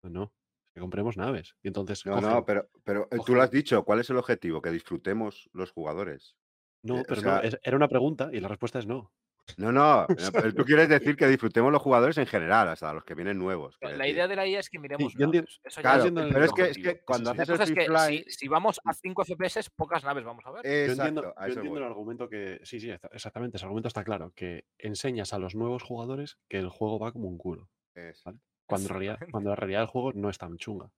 No, 0.03 0.09
no. 0.09 0.33
Que 0.73 0.79
compremos 0.79 1.17
naves. 1.17 1.55
Y 1.61 1.67
entonces 1.67 2.05
No, 2.05 2.19
no, 2.21 2.45
pero, 2.45 2.69
pero 2.83 3.07
eh, 3.11 3.17
tú 3.25 3.35
lo 3.35 3.41
has 3.41 3.51
dicho. 3.51 3.83
¿Cuál 3.83 3.99
es 3.99 4.09
el 4.09 4.17
objetivo? 4.17 4.61
Que 4.61 4.71
disfrutemos 4.71 5.49
los 5.53 5.71
jugadores. 5.71 6.35
No, 6.83 6.97
eh, 6.97 7.01
o 7.01 7.05
pero 7.07 7.21
sea- 7.21 7.41
no, 7.41 7.49
era 7.61 7.77
una 7.77 7.87
pregunta 7.89 8.29
y 8.31 8.39
la 8.39 8.47
respuesta 8.47 8.79
es 8.79 8.87
no. 8.87 9.11
No, 9.57 9.71
no. 9.71 10.05
pero 10.33 10.53
tú 10.53 10.63
quieres 10.65 10.89
decir 10.89 11.15
que 11.15 11.27
disfrutemos 11.27 11.71
los 11.71 11.81
jugadores 11.81 12.17
en 12.17 12.25
general, 12.27 12.67
hasta 12.69 12.93
los 12.93 13.03
que 13.03 13.15
vienen 13.15 13.37
nuevos. 13.37 13.77
La 13.81 13.89
la 13.91 13.97
decir. 13.97 14.13
idea 14.15 14.27
de 14.27 14.35
la 14.35 14.47
IA 14.47 14.59
es 14.59 14.69
que 14.69 14.79
miremos 14.79 15.13
yo 15.13 15.25
entiendo- 15.25 15.47
naves. 15.47 15.61
Eso 15.63 15.75
ya 15.77 15.81
Claro, 15.81 15.99
es 15.99 16.07
entiendo 16.07 16.27
el 16.27 16.33
pero 16.33 16.45
es 16.45 16.51
que, 16.53 16.61
es 16.61 16.67
objetivo. 16.69 16.93
que 16.93 16.99
cuando 17.01 17.31
sí. 17.31 17.37
La 17.37 17.43
haces 17.43 17.49
el 17.49 17.57
cosa 17.75 17.81
es 17.81 18.07
fly. 18.09 18.23
si, 18.27 18.31
si 18.31 18.47
vamos 18.47 18.81
a 18.85 18.93
5 18.93 19.23
FPS, 19.25 19.69
pocas 19.75 20.03
naves 20.03 20.23
vamos 20.23 20.45
a 20.45 20.51
ver. 20.51 20.63
Yo 20.65 20.93
entiendo, 20.93 21.21
yo 21.23 21.45
entiendo 21.45 21.77
el 21.77 21.83
argumento 21.83 22.29
que. 22.29 22.59
Sí, 22.63 22.79
sí, 22.79 22.89
está- 22.89 23.09
exactamente. 23.13 23.57
Ese 23.57 23.65
argumento 23.65 23.87
está 23.87 24.03
claro. 24.03 24.31
Que 24.35 24.65
enseñas 24.77 25.33
a 25.33 25.39
los 25.39 25.55
nuevos 25.55 25.83
jugadores 25.83 26.37
que 26.49 26.57
el 26.59 26.69
juego 26.69 26.99
va 26.99 27.11
como 27.11 27.27
un 27.27 27.37
culo. 27.37 27.69
Es- 27.95 28.23
Vale. 28.23 28.39
Cuando 28.65 28.85
en, 28.87 28.89
realidad, 28.89 29.13
Exactamente. 29.15 29.31
cuando 29.33 29.49
en 29.51 29.57
realidad 29.57 29.81
el 29.81 29.87
juego 29.87 30.13
no 30.13 30.29
es 30.29 30.37
tan 30.37 30.57
chunga. 30.57 30.89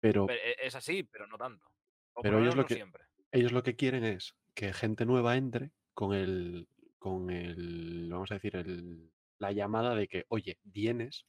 Pero 0.00 0.26
Pero 0.26 0.38
e- 0.40 0.66
es 0.66 0.74
así, 0.74 1.02
pero 1.02 1.26
no 1.26 1.36
tanto. 1.36 1.66
O 2.14 2.22
Pero 2.22 2.38
ellos 2.40 2.54
lo 2.54 2.62
no 2.62 2.66
que- 2.68 2.74
siempre. 2.74 3.04
ellos 3.32 3.52
lo 3.52 3.62
que 3.62 3.76
quieren 3.76 4.04
es 4.04 4.34
que 4.54 4.72
gente 4.72 5.04
nueva 5.04 5.36
entre 5.36 5.72
con 5.94 6.14
el. 6.14 6.68
Con 7.00 7.30
el. 7.30 8.08
vamos 8.08 8.30
a 8.30 8.34
decir, 8.34 8.54
el, 8.54 9.10
la 9.38 9.50
llamada 9.50 9.96
de 9.96 10.06
que, 10.06 10.26
oye, 10.28 10.60
vienes, 10.62 11.26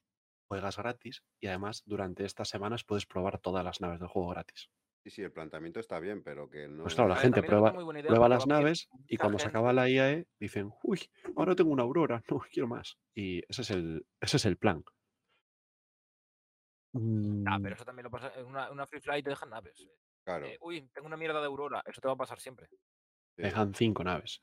juegas 0.47 0.77
gratis 0.77 1.23
y 1.39 1.47
además 1.47 1.81
durante 1.85 2.25
estas 2.25 2.49
semanas 2.49 2.83
puedes 2.83 3.07
probar 3.07 3.39
todas 3.39 3.63
las 3.63 3.81
naves 3.81 3.99
del 3.99 4.09
juego 4.09 4.29
gratis. 4.29 4.69
Sí, 5.03 5.09
sí, 5.09 5.21
el 5.23 5.31
planteamiento 5.31 5.79
está 5.79 5.99
bien, 5.99 6.21
pero 6.21 6.47
que 6.47 6.67
no. 6.67 6.83
Pues 6.83 6.93
claro, 6.93 7.07
la 7.07 7.15
ver, 7.15 7.23
gente 7.23 7.41
prueba, 7.41 7.73
idea 7.73 8.03
prueba 8.05 8.29
las 8.29 8.45
naves 8.45 8.87
y 9.07 9.17
cuando 9.17 9.39
se 9.39 9.47
acaba 9.47 9.73
la 9.73 9.89
IAE 9.89 10.27
dicen, 10.39 10.71
uy, 10.83 11.09
ahora 11.35 11.55
tengo 11.55 11.71
una 11.71 11.83
Aurora, 11.83 12.21
no, 12.29 12.39
quiero 12.51 12.67
más. 12.67 12.99
Y 13.15 13.39
ese 13.49 13.63
es 13.63 13.71
el, 13.71 14.05
ese 14.19 14.37
es 14.37 14.45
el 14.45 14.57
plan. 14.57 14.83
Ah, 17.47 17.57
pero 17.63 17.75
eso 17.75 17.85
también 17.85 18.03
lo 18.03 18.11
pasa 18.11 18.33
en 18.35 18.45
una, 18.45 18.69
una 18.69 18.85
free 18.85 18.99
fly 18.99 19.23
te 19.23 19.29
dejan 19.29 19.49
naves. 19.49 19.87
Claro. 20.25 20.45
Eh, 20.45 20.57
uy, 20.61 20.87
tengo 20.93 21.07
una 21.07 21.17
mierda 21.17 21.39
de 21.39 21.47
Aurora. 21.47 21.81
Eso 21.85 22.01
te 22.01 22.07
va 22.07 22.13
a 22.13 22.17
pasar 22.17 22.39
siempre. 22.39 22.67
sí. 22.67 22.77
Dejan 23.37 23.73
cinco 23.73 24.03
naves. 24.03 24.41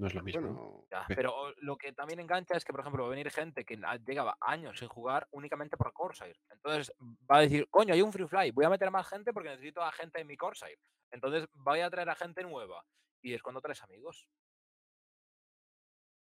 No 0.00 0.06
es 0.06 0.14
lo 0.14 0.22
mismo. 0.22 0.40
¿no? 0.40 0.54
Bueno. 0.54 1.04
Pero 1.08 1.52
lo 1.58 1.76
que 1.76 1.92
también 1.92 2.20
engancha 2.20 2.56
es 2.56 2.64
que, 2.64 2.72
por 2.72 2.80
ejemplo, 2.80 3.02
va 3.02 3.08
a 3.08 3.10
venir 3.10 3.30
gente 3.30 3.64
que 3.66 3.78
llegaba 4.06 4.36
años 4.40 4.78
sin 4.78 4.88
jugar 4.88 5.28
únicamente 5.32 5.76
por 5.76 5.92
Corsair. 5.92 6.36
Entonces 6.50 6.92
va 7.30 7.36
a 7.36 7.40
decir, 7.42 7.68
coño, 7.68 7.92
hay 7.92 8.00
un 8.00 8.10
free 8.12 8.26
fly, 8.26 8.50
voy 8.52 8.64
a 8.64 8.70
meter 8.70 8.88
a 8.88 8.90
más 8.90 9.06
gente 9.06 9.32
porque 9.34 9.50
necesito 9.50 9.82
a 9.82 9.92
gente 9.92 10.20
en 10.20 10.26
mi 10.26 10.36
Corsair. 10.38 10.78
Entonces 11.10 11.46
voy 11.52 11.80
a 11.80 11.90
traer 11.90 12.08
a 12.08 12.14
gente 12.14 12.42
nueva. 12.42 12.82
Y 13.22 13.34
es 13.34 13.42
cuando 13.42 13.60
traes 13.60 13.82
amigos. 13.82 14.26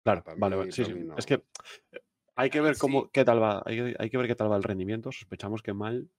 Claro, 0.04 0.24
para 0.24 0.38
vale, 0.40 0.56
mí- 0.56 0.60
vale. 0.62 0.72
Sí, 0.72 0.84
sí. 0.84 1.08
Es 1.16 1.26
que 1.28 1.36
eh, 1.92 2.02
hay 2.36 2.50
que 2.50 2.62
ver 2.62 2.76
cómo, 2.80 3.04
sí. 3.04 3.10
qué 3.14 3.24
tal 3.24 3.42
va, 3.42 3.62
hay 3.66 3.76
que, 3.76 3.96
hay 4.00 4.10
que 4.10 4.18
ver 4.18 4.26
qué 4.28 4.36
tal 4.36 4.52
va 4.52 4.58
el 4.58 4.64
rendimiento. 4.64 5.12
Sospechamos 5.12 5.62
que 5.62 5.74
mal. 5.74 6.10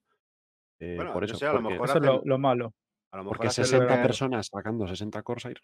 eh, 0.79 0.95
Bueno, 0.97 1.13
por 1.13 1.23
no 1.23 1.27
eso, 1.27 1.37
sé, 1.37 1.47
a 1.47 1.53
lo 1.55 1.61
mejor 1.63 1.89
Eso 1.89 1.99
es 1.99 2.25
lo, 2.25 2.39
malo. 2.39 2.73
a 3.11 3.17
lo 3.17 3.25
mejor 3.25 3.37
porque 3.39 3.49
hacen 3.49 3.63
lo 3.63 3.69
60 3.69 3.97
que- 3.97 4.03
personas 4.03 4.47
sacando 4.47 4.87
60 4.87 5.23
Corsair. 5.25 5.61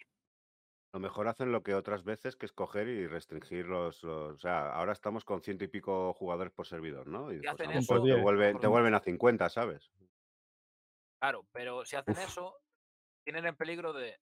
A 0.91 0.97
lo 0.97 1.00
mejor 1.00 1.28
hacen 1.28 1.52
lo 1.52 1.62
que 1.62 1.75
otras 1.75 2.02
veces, 2.02 2.34
que 2.34 2.47
es 2.47 2.52
coger 2.52 2.89
y 2.89 3.07
restringir 3.07 3.67
los, 3.67 4.02
los- 4.02 4.34
O 4.36 4.39
sea, 4.39 4.73
ahora 4.73 4.92
estamos 4.92 5.25
con 5.25 5.42
ciento 5.42 5.65
y 5.65 5.68
pico 5.68 6.15
jugadores 6.15 6.52
por 6.52 6.67
servidor, 6.67 7.07
¿no? 7.07 7.31
Y 7.31 7.36
Si 7.36 7.41
pues 7.41 7.49
a 7.50 7.52
hacen 7.52 7.67
lo 7.67 7.81
mejor 7.81 7.97
eso, 7.99 8.05
te, 8.17 8.23
vuelven, 8.23 8.58
te 8.58 8.94
a 8.97 9.00
50, 9.00 9.49
¿sabes? 9.50 9.91
Claro, 11.20 11.47
pero 11.52 11.84
si 11.84 11.97
hacen 11.97 12.15
Uf. 12.15 12.25
eso, 12.25 12.57
tienen 13.25 13.47
en 13.47 13.57
peligro 13.57 13.92
de. 13.92 14.18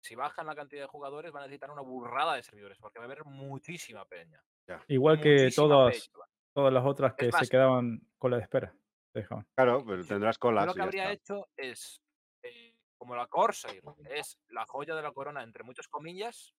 Si 0.00 0.14
bajan 0.14 0.46
la 0.46 0.54
cantidad 0.54 0.82
de 0.82 0.88
jugadores, 0.88 1.30
van 1.32 1.42
a 1.42 1.46
necesitar 1.46 1.70
una 1.70 1.82
burrada 1.82 2.34
de 2.34 2.42
servidores, 2.42 2.78
porque 2.78 2.98
va 2.98 3.04
a 3.04 3.06
haber 3.06 3.24
muchísima 3.24 4.04
peña. 4.04 4.42
Igual 4.88 5.20
que 5.20 5.34
muchísima 5.44 5.66
todas, 5.68 6.08
peña. 6.08 6.26
todas 6.54 6.72
las 6.72 6.84
otras 6.84 7.14
que 7.14 7.26
se 7.26 7.32
más- 7.32 7.48
quedaban 7.50 8.00
con 8.16 8.30
la 8.30 8.36
de 8.38 8.42
espera. 8.44 8.74
Dejaban. 9.14 9.46
Claro, 9.56 9.84
pero 9.86 10.04
tendrás 10.04 10.36
Yo 10.36 10.40
colas 10.40 10.66
lo 10.66 10.72
y 10.72 10.74
que 10.74 10.78
ya 10.78 10.84
habría 10.84 11.12
está. 11.12 11.34
hecho 11.34 11.48
es, 11.56 12.00
eh, 12.42 12.67
como 12.98 13.16
la 13.16 13.26
Corsair 13.26 13.82
es 14.10 14.38
la 14.48 14.66
joya 14.66 14.94
de 14.94 15.02
la 15.02 15.12
corona, 15.12 15.42
entre 15.42 15.62
muchas 15.64 15.88
comillas, 15.88 16.54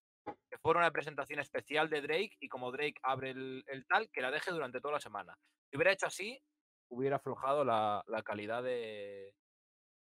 que 0.50 0.58
fuera 0.58 0.80
una 0.80 0.92
presentación 0.92 1.40
especial 1.40 1.90
de 1.90 2.02
Drake 2.02 2.38
y 2.40 2.48
como 2.50 2.72
Drake 2.72 2.96
abre 3.04 3.32
el, 3.32 3.64
el 3.68 3.86
tal, 3.86 4.10
que 4.12 4.22
la 4.22 4.32
deje 4.32 4.52
durante 4.52 4.80
toda 4.82 4.96
la 4.96 5.00
semana. 5.00 5.38
Si 5.70 5.78
hubiera 5.78 5.92
hecho 5.92 6.08
así, 6.08 6.42
hubiera 6.90 7.18
aflojado 7.18 7.64
la, 7.64 8.04
la 8.08 8.24
calidad 8.24 8.64
de, 8.64 9.34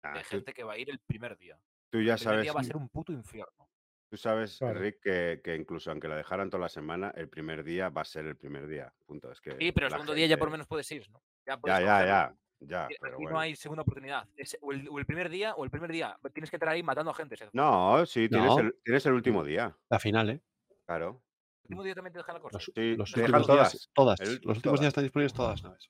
Ah, 0.03 0.13
de 0.13 0.21
tú, 0.21 0.27
gente 0.29 0.53
que 0.53 0.63
va 0.63 0.73
a 0.73 0.77
ir 0.77 0.89
el 0.89 0.99
primer 0.99 1.35
día. 1.37 1.57
tú 1.91 1.97
El 1.99 2.05
ya 2.05 2.15
primer 2.15 2.19
sabes, 2.19 2.41
día 2.43 2.53
va 2.53 2.61
a 2.61 2.63
ser 2.63 2.77
un 2.77 2.89
puto 2.89 3.11
infierno. 3.11 3.69
tú 4.09 4.17
sabes, 4.17 4.57
Claro. 4.59 4.79
Rick, 4.79 4.99
que, 5.01 5.41
que 5.43 5.55
incluso 5.55 5.89
aunque 5.89 6.07
la 6.07 6.15
dejaran 6.15 6.49
toda 6.49 6.61
la 6.61 6.69
semana, 6.69 7.11
el 7.15 7.27
primer 7.29 7.63
día 7.63 7.89
va 7.89 8.01
a 8.01 8.05
ser 8.05 8.25
el 8.25 8.37
primer 8.37 8.67
día. 8.67 8.93
Punto. 9.05 9.31
Es 9.31 9.41
que 9.41 9.51
Sí, 9.57 9.71
pero 9.71 9.87
el 9.87 9.91
segundo 9.93 10.13
día 10.13 10.27
ya 10.27 10.37
por 10.37 10.51
menos 10.51 10.67
puedes 10.67 10.91
ir, 10.91 11.09
¿no? 11.09 11.21
Ya, 11.47 11.59
Ya, 11.65 11.81
ya, 11.81 12.29
cogerlo. 12.29 12.37
Ya. 12.59 12.85
Aquí 12.85 12.95
pero 12.99 13.13
no 13.13 13.23
bueno. 13.23 13.39
hay 13.39 13.55
segunda 13.55 13.81
oportunidad. 13.83 14.27
Es 14.35 14.57
o, 14.61 14.71
el, 14.71 14.87
o 14.89 14.99
el 14.99 15.05
primer 15.05 15.29
día 15.29 15.53
o 15.55 15.63
el 15.63 15.71
primer 15.71 15.91
día. 15.91 16.17
Tienes 16.33 16.49
que 16.49 16.55
entrar 16.55 16.73
ahí 16.73 16.83
matando 16.83 17.11
a 17.11 17.13
gente. 17.13 17.35
El 17.35 17.49
No, 17.53 18.05
sí, 18.05 18.27
tienes, 18.29 18.47
No. 18.49 18.59
El, 18.59 18.75
tienes 18.83 19.05
el 19.05 19.13
último 19.13 19.43
día. 19.43 19.77
La 19.89 19.99
final, 19.99 20.29
¿eh? 20.29 20.41
Claro. 20.85 21.21
último 21.63 21.83
día 21.83 21.95
también 21.95 22.13
te 22.13 22.19
dejan 22.19 22.35
la 22.35 22.41
cosa. 22.41 22.57
Los, 22.57 22.71
Sí, 22.75 22.95
los 22.95 23.11
te 23.11 23.21
dejan 23.21 23.35
últimos 23.41 23.57
días, 23.57 23.89
todas. 23.93 24.17
todas. 24.17 24.19
El- 24.21 24.27
los 24.35 24.57
últimos 24.57 24.61
todas. 24.61 24.79
días 24.81 24.87
están 24.89 25.03
disponibles 25.03 25.33
todas 25.33 25.51
las 25.51 25.63
naves. 25.63 25.89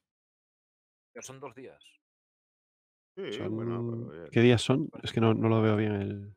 Pero 1.14 1.24
son 1.24 1.40
dos 1.40 1.56
días. 1.56 1.84
Sí, 3.18 3.32
Son- 3.34 3.56
bueno, 3.56 4.08
pero. 4.10 4.30
¿Qué 4.32 4.42
días 4.42 4.62
son? 4.62 4.90
Es 5.04 5.14
que 5.14 5.22
no, 5.22 5.34
no 5.34 5.48
lo 5.50 5.62
veo 5.62 5.76
bien 5.78 5.94
el. 5.94 6.36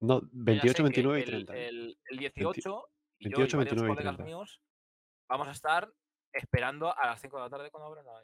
No, 0.00 0.20
Yo 0.20 0.26
ya 0.26 0.44
28, 0.44 0.68
sé 0.72 0.76
que 0.76 0.82
29 0.82 1.18
y 1.18 1.22
el, 1.22 1.28
30. 1.46 1.56
¿eh? 1.56 1.68
El, 1.68 1.98
el 2.10 2.18
18 2.18 2.58
y 2.58 2.62
yo 2.62 2.88
28, 3.20 3.56
y 3.56 3.58
varios 3.58 3.74
29 3.74 3.92
y 3.92 3.94
colegas 3.96 4.16
30. 4.16 4.24
míos 4.24 4.60
vamos 5.28 5.48
a 5.48 5.52
estar 5.52 5.90
esperando 6.36 6.96
a 6.96 7.06
las 7.06 7.20
5 7.20 7.36
de 7.36 7.42
la 7.42 7.50
tarde 7.50 7.70
cuando 7.70 7.86
abran 7.88 8.04
la 8.04 8.22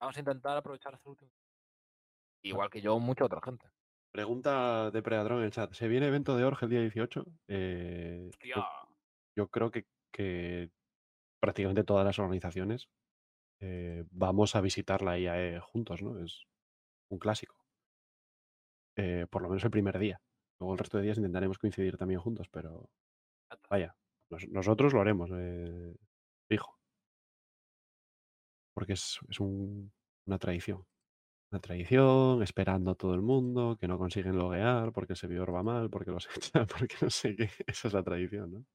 Vamos 0.00 0.16
a 0.16 0.20
intentar 0.20 0.56
aprovechar 0.56 0.94
hasta 0.94 1.08
el 1.08 1.10
último. 1.10 1.30
Igual 2.42 2.70
que 2.70 2.80
yo, 2.80 2.98
mucha 3.00 3.24
otra 3.24 3.40
gente. 3.44 3.66
Pregunta 4.12 4.90
de 4.90 5.02
Predadrón 5.02 5.40
en 5.40 5.46
el 5.46 5.50
chat. 5.50 5.72
¿Se 5.72 5.88
viene 5.88 6.06
evento 6.06 6.36
de 6.36 6.44
Orge 6.44 6.66
el 6.66 6.70
día 6.70 6.80
18? 6.80 7.26
Eh, 7.48 8.30
Hostia, 8.30 8.54
yo, 8.54 8.64
yo 9.36 9.48
creo 9.48 9.70
que, 9.70 9.86
que 10.12 10.70
prácticamente 11.40 11.84
todas 11.84 12.04
las 12.04 12.18
organizaciones 12.18 12.88
eh, 13.60 14.04
vamos 14.10 14.54
a 14.54 14.60
visitar 14.60 15.02
la 15.02 15.18
IAE 15.18 15.60
juntos, 15.60 16.00
¿no? 16.02 16.18
Es 16.18 16.46
un 17.10 17.18
clásico. 17.18 17.56
Eh, 18.96 19.26
por 19.30 19.42
lo 19.42 19.48
menos 19.48 19.64
el 19.64 19.70
primer 19.70 19.98
día. 19.98 20.20
Luego 20.60 20.74
el 20.74 20.78
resto 20.78 20.98
de 20.98 21.04
días 21.04 21.18
intentaremos 21.18 21.58
coincidir 21.58 21.96
también 21.96 22.20
juntos, 22.20 22.48
pero 22.48 22.88
vaya, 23.68 23.96
nos- 24.30 24.48
nosotros 24.48 24.92
lo 24.94 25.00
haremos, 25.00 25.30
eh. 25.34 25.94
Porque 28.74 28.94
es, 28.94 29.18
es 29.28 29.40
un- 29.40 29.92
una 30.26 30.38
tradición. 30.38 30.84
Una 31.52 31.60
tradición, 31.60 32.42
esperando 32.42 32.92
a 32.92 32.96
todo 32.96 33.14
el 33.14 33.22
mundo, 33.22 33.78
que 33.80 33.88
no 33.88 33.98
consiguen 33.98 34.38
loguear, 34.38 34.92
porque 34.92 35.14
el 35.14 35.18
servidor 35.18 35.54
va 35.54 35.62
mal, 35.64 35.90
porque 35.90 36.10
los 36.12 36.28
echan, 36.36 36.66
porque 36.68 36.96
no 37.02 37.10
sé 37.10 37.36
qué. 37.36 37.50
Esa 37.66 37.88
es 37.88 37.94
la 37.94 38.02
tradición, 38.04 38.52
¿no? 38.52 38.66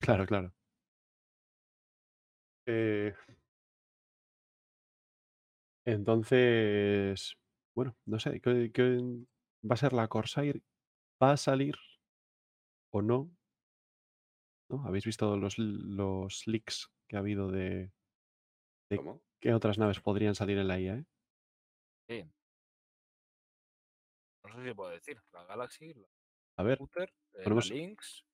Claro, 0.00 0.26
claro. 0.26 0.52
Eh, 2.66 3.12
entonces, 5.84 7.34
bueno, 7.74 7.96
no 8.06 8.18
sé, 8.20 8.40
¿qué, 8.40 8.70
qué 8.72 8.98
va 9.64 9.74
a 9.74 9.76
ser 9.76 9.92
la 9.92 10.08
Corsair? 10.08 10.62
¿Va 11.22 11.32
a 11.32 11.36
salir 11.36 11.74
o 12.90 13.02
no? 13.02 13.30
¿No? 14.70 14.84
¿Habéis 14.86 15.04
visto 15.06 15.36
los, 15.36 15.58
los 15.58 16.46
leaks 16.46 16.90
que 17.08 17.16
ha 17.16 17.20
habido 17.20 17.50
de 17.50 17.90
de 18.90 18.96
¿Cómo? 18.96 19.20
qué 19.40 19.52
otras 19.52 19.78
naves 19.78 20.00
podrían 20.00 20.34
salir 20.34 20.58
en 20.58 20.68
la 20.68 20.78
IA? 20.80 21.04
sí. 22.08 22.24
No 24.44 24.54
sé 24.54 24.68
si 24.68 24.74
puedo 24.74 24.90
decir. 24.90 25.20
La 25.32 25.44
Galaxy, 25.44 25.92
la 25.94 26.06
A 26.56 26.62
ver, 26.62 26.78
Scooter, 26.78 27.12
eh, 27.34 27.42
ponemos- 27.44 27.68
la 27.70 27.76
Lynx 27.76 28.24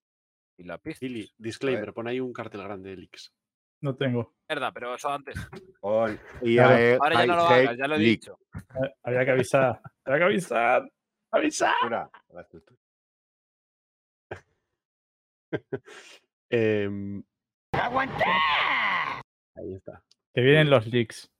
y 0.58 0.62
la 0.64 0.78
Piscis. 0.78 1.00
Gili, 1.00 1.32
disclaimer, 1.38 1.92
pon 1.92 2.06
ahí 2.06 2.20
un 2.20 2.32
cartel 2.32 2.62
grande 2.62 2.90
de 2.90 2.96
leaks. 2.98 3.32
No 3.80 3.96
tengo. 3.96 4.34
Verdad, 4.48 4.70
pero 4.72 4.94
eso 4.94 5.08
antes. 5.10 5.34
Claro. 5.80 6.18
IAE 6.42 6.94
Ahora 7.00 7.14
ya 7.16 7.26
no 7.26 7.36
lo 7.36 7.42
hagas, 7.42 7.76
ya 7.76 7.88
lo 7.88 7.96
he 7.96 7.98
dicho. 7.98 8.38
Eh, 8.54 8.94
Había 9.02 9.24
que 9.24 9.30
avisar. 9.32 9.80
Había 10.04 10.18
que 10.18 10.24
avisar. 10.24 10.90
¡Avisar! 11.34 11.74
Mira, 11.82 12.10
la 12.32 12.40
estructura. 12.42 12.80
Em, 16.50 17.22
Ahí 19.56 19.74
está. 19.74 20.02
Que 20.34 20.40
vienen 20.40 20.70
los 20.70 20.86
leaks. 20.86 21.30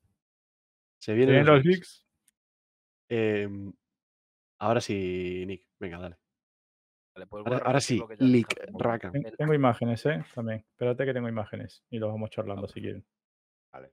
Se 1.01 1.13
vienen 1.15 1.35
vienen 1.35 1.47
los 1.47 1.57
los 1.57 1.65
leaks. 1.65 1.79
leaks. 1.79 2.07
Em, 3.11 3.73
ahora 4.61 4.81
sí, 4.81 5.45
Nick. 5.47 5.67
Venga, 5.79 5.99
dale. 5.99 6.17
Vale, 7.15 7.27
pues 7.29 7.47
Ahora, 7.47 7.59
ahora 7.67 7.81
sí, 7.81 8.03
leak, 8.19 8.57
El- 9.15 9.37
Tengo 9.37 9.55
imágenes, 9.55 10.05
¿eh? 10.07 10.25
También. 10.35 10.65
Espérate 10.71 11.05
que 11.05 11.13
tengo 11.15 11.29
imágenes. 11.29 11.85
Y 11.91 11.99
los 11.99 12.11
vamos 12.11 12.31
charlando 12.31 12.67
si 12.67 12.81
quieren. 12.81 13.07
Vale. 13.73 13.93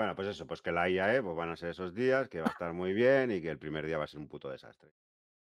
Bueno, 0.00 0.14
pues 0.16 0.28
eso, 0.28 0.46
pues 0.46 0.62
que 0.62 0.72
la 0.72 0.88
IAE 0.88 1.22
pues 1.22 1.36
van 1.36 1.50
a 1.50 1.56
ser 1.56 1.68
esos 1.68 1.92
días, 1.92 2.26
que 2.30 2.40
va 2.40 2.46
a 2.46 2.52
estar 2.52 2.72
muy 2.72 2.94
bien 2.94 3.30
y 3.30 3.42
que 3.42 3.50
el 3.50 3.58
primer 3.58 3.84
día 3.84 3.98
va 3.98 4.04
a 4.04 4.06
ser 4.06 4.18
un 4.18 4.28
puto 4.28 4.48
desastre. 4.48 4.90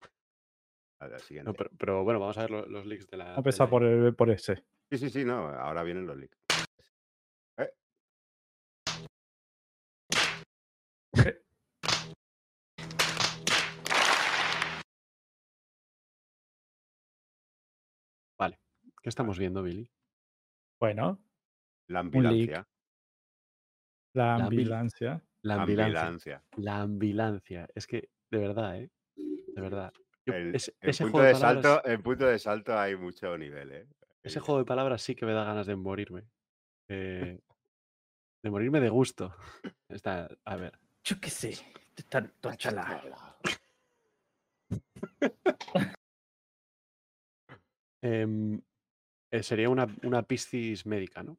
Al 1.02 1.10
día 1.10 1.20
siguiente. 1.20 1.50
No, 1.50 1.54
pero, 1.54 1.70
pero 1.78 2.04
bueno, 2.06 2.18
vamos 2.22 2.38
a 2.38 2.42
ver 2.44 2.52
lo- 2.52 2.66
los 2.66 2.86
leaks 2.86 3.08
de 3.08 3.18
la. 3.18 3.36
A 3.36 3.42
la- 3.42 3.70
por, 3.70 3.84
el- 3.84 4.16
por 4.16 4.30
ese. 4.30 4.64
Sí, 4.90 5.00
sí, 5.00 5.10
sí, 5.10 5.26
no, 5.26 5.50
ahora 5.50 5.84
vienen 5.84 6.08
los 6.08 6.16
leaks. 6.16 6.38
Eh, 7.58 7.74
Vale. 18.40 18.60
¿Qué 19.02 19.10
estamos 19.10 19.38
viendo, 19.38 19.64
Billy? 19.64 19.90
Bueno, 20.80 21.20
La 21.88 22.02
leak. 22.04 22.06
ambulancia. 22.06 22.68
La 24.18 24.36
ambulancia. 24.36 25.22
La 25.44 25.62
ambulancia. 25.62 26.02
Ambulancia. 26.02 26.44
La 26.58 26.82
ambulancia. 26.82 27.68
Es 27.76 27.88
que, 27.88 28.10
de 28.32 28.38
verdad, 28.38 28.78
¿eh? 28.78 28.90
De 29.16 29.62
verdad. 29.62 29.94
Yo- 30.26 30.34
El, 30.34 30.56
ese 30.56 30.76
en 30.82 30.90
ese 30.90 31.04
punto 31.04 31.18
juego 31.20 31.28
de 31.28 31.34
de 31.34 31.40
palabras, 31.40 31.64
salto, 31.66 31.90
en 31.90 32.04
punto 32.04 32.26
de 32.26 32.40
salto 32.40 32.78
hay 32.78 32.96
mucho 32.96 33.38
nivel, 33.38 33.72
¿eh? 33.72 33.88
ese 34.24 34.40
Ahí, 34.40 34.46
juego 34.46 34.60
de 34.60 34.66
palabras 34.66 35.02
sí 35.02 35.16
que 35.16 35.26
me 35.26 35.34
da 35.34 35.44
ganas 35.46 35.68
de 35.68 35.76
morirme. 35.76 36.24
Eh, 36.90 37.42
de 38.42 38.50
morirme 38.50 38.80
de 38.80 38.88
gusto. 38.88 39.36
Está, 39.90 40.30
a 40.46 40.56
ver. 40.56 40.80
Yo 41.04 41.20
qué 41.20 41.30
sé. 41.30 41.58
Tan, 42.08 42.32
Em, 48.02 48.62
eh, 49.32 49.44
sería 49.44 49.70
una, 49.70 49.88
una 50.04 50.24
piscis 50.24 50.86
médica, 50.86 51.24
¿no? 51.24 51.38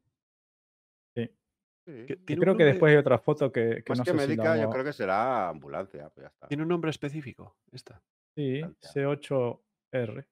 Yo 2.07 2.19
tiene, 2.25 2.43
creo 2.43 2.57
que 2.57 2.65
después 2.65 2.91
hay 2.93 2.99
otra 2.99 3.19
foto 3.19 3.51
que, 3.51 3.83
que 3.83 3.91
Más 3.93 3.99
no 3.99 4.05
que 4.05 4.11
sé 4.11 4.17
si 4.19 4.23
la 4.23 4.27
médica, 4.29 4.55
yo 4.57 4.61
vamos- 4.63 4.75
creo 4.75 4.85
que 4.85 4.93
será 4.93 5.49
ambulancia, 5.49 6.11
pues 6.11 6.25
ya 6.25 6.29
está. 6.29 6.47
tiene 6.49 6.63
un 6.65 6.69
nombre 6.69 6.91
específico, 6.91 7.57
esta, 7.73 8.03
Sí, 8.37 8.61
ambulancia. 8.63 8.91
C8R. 8.93 10.27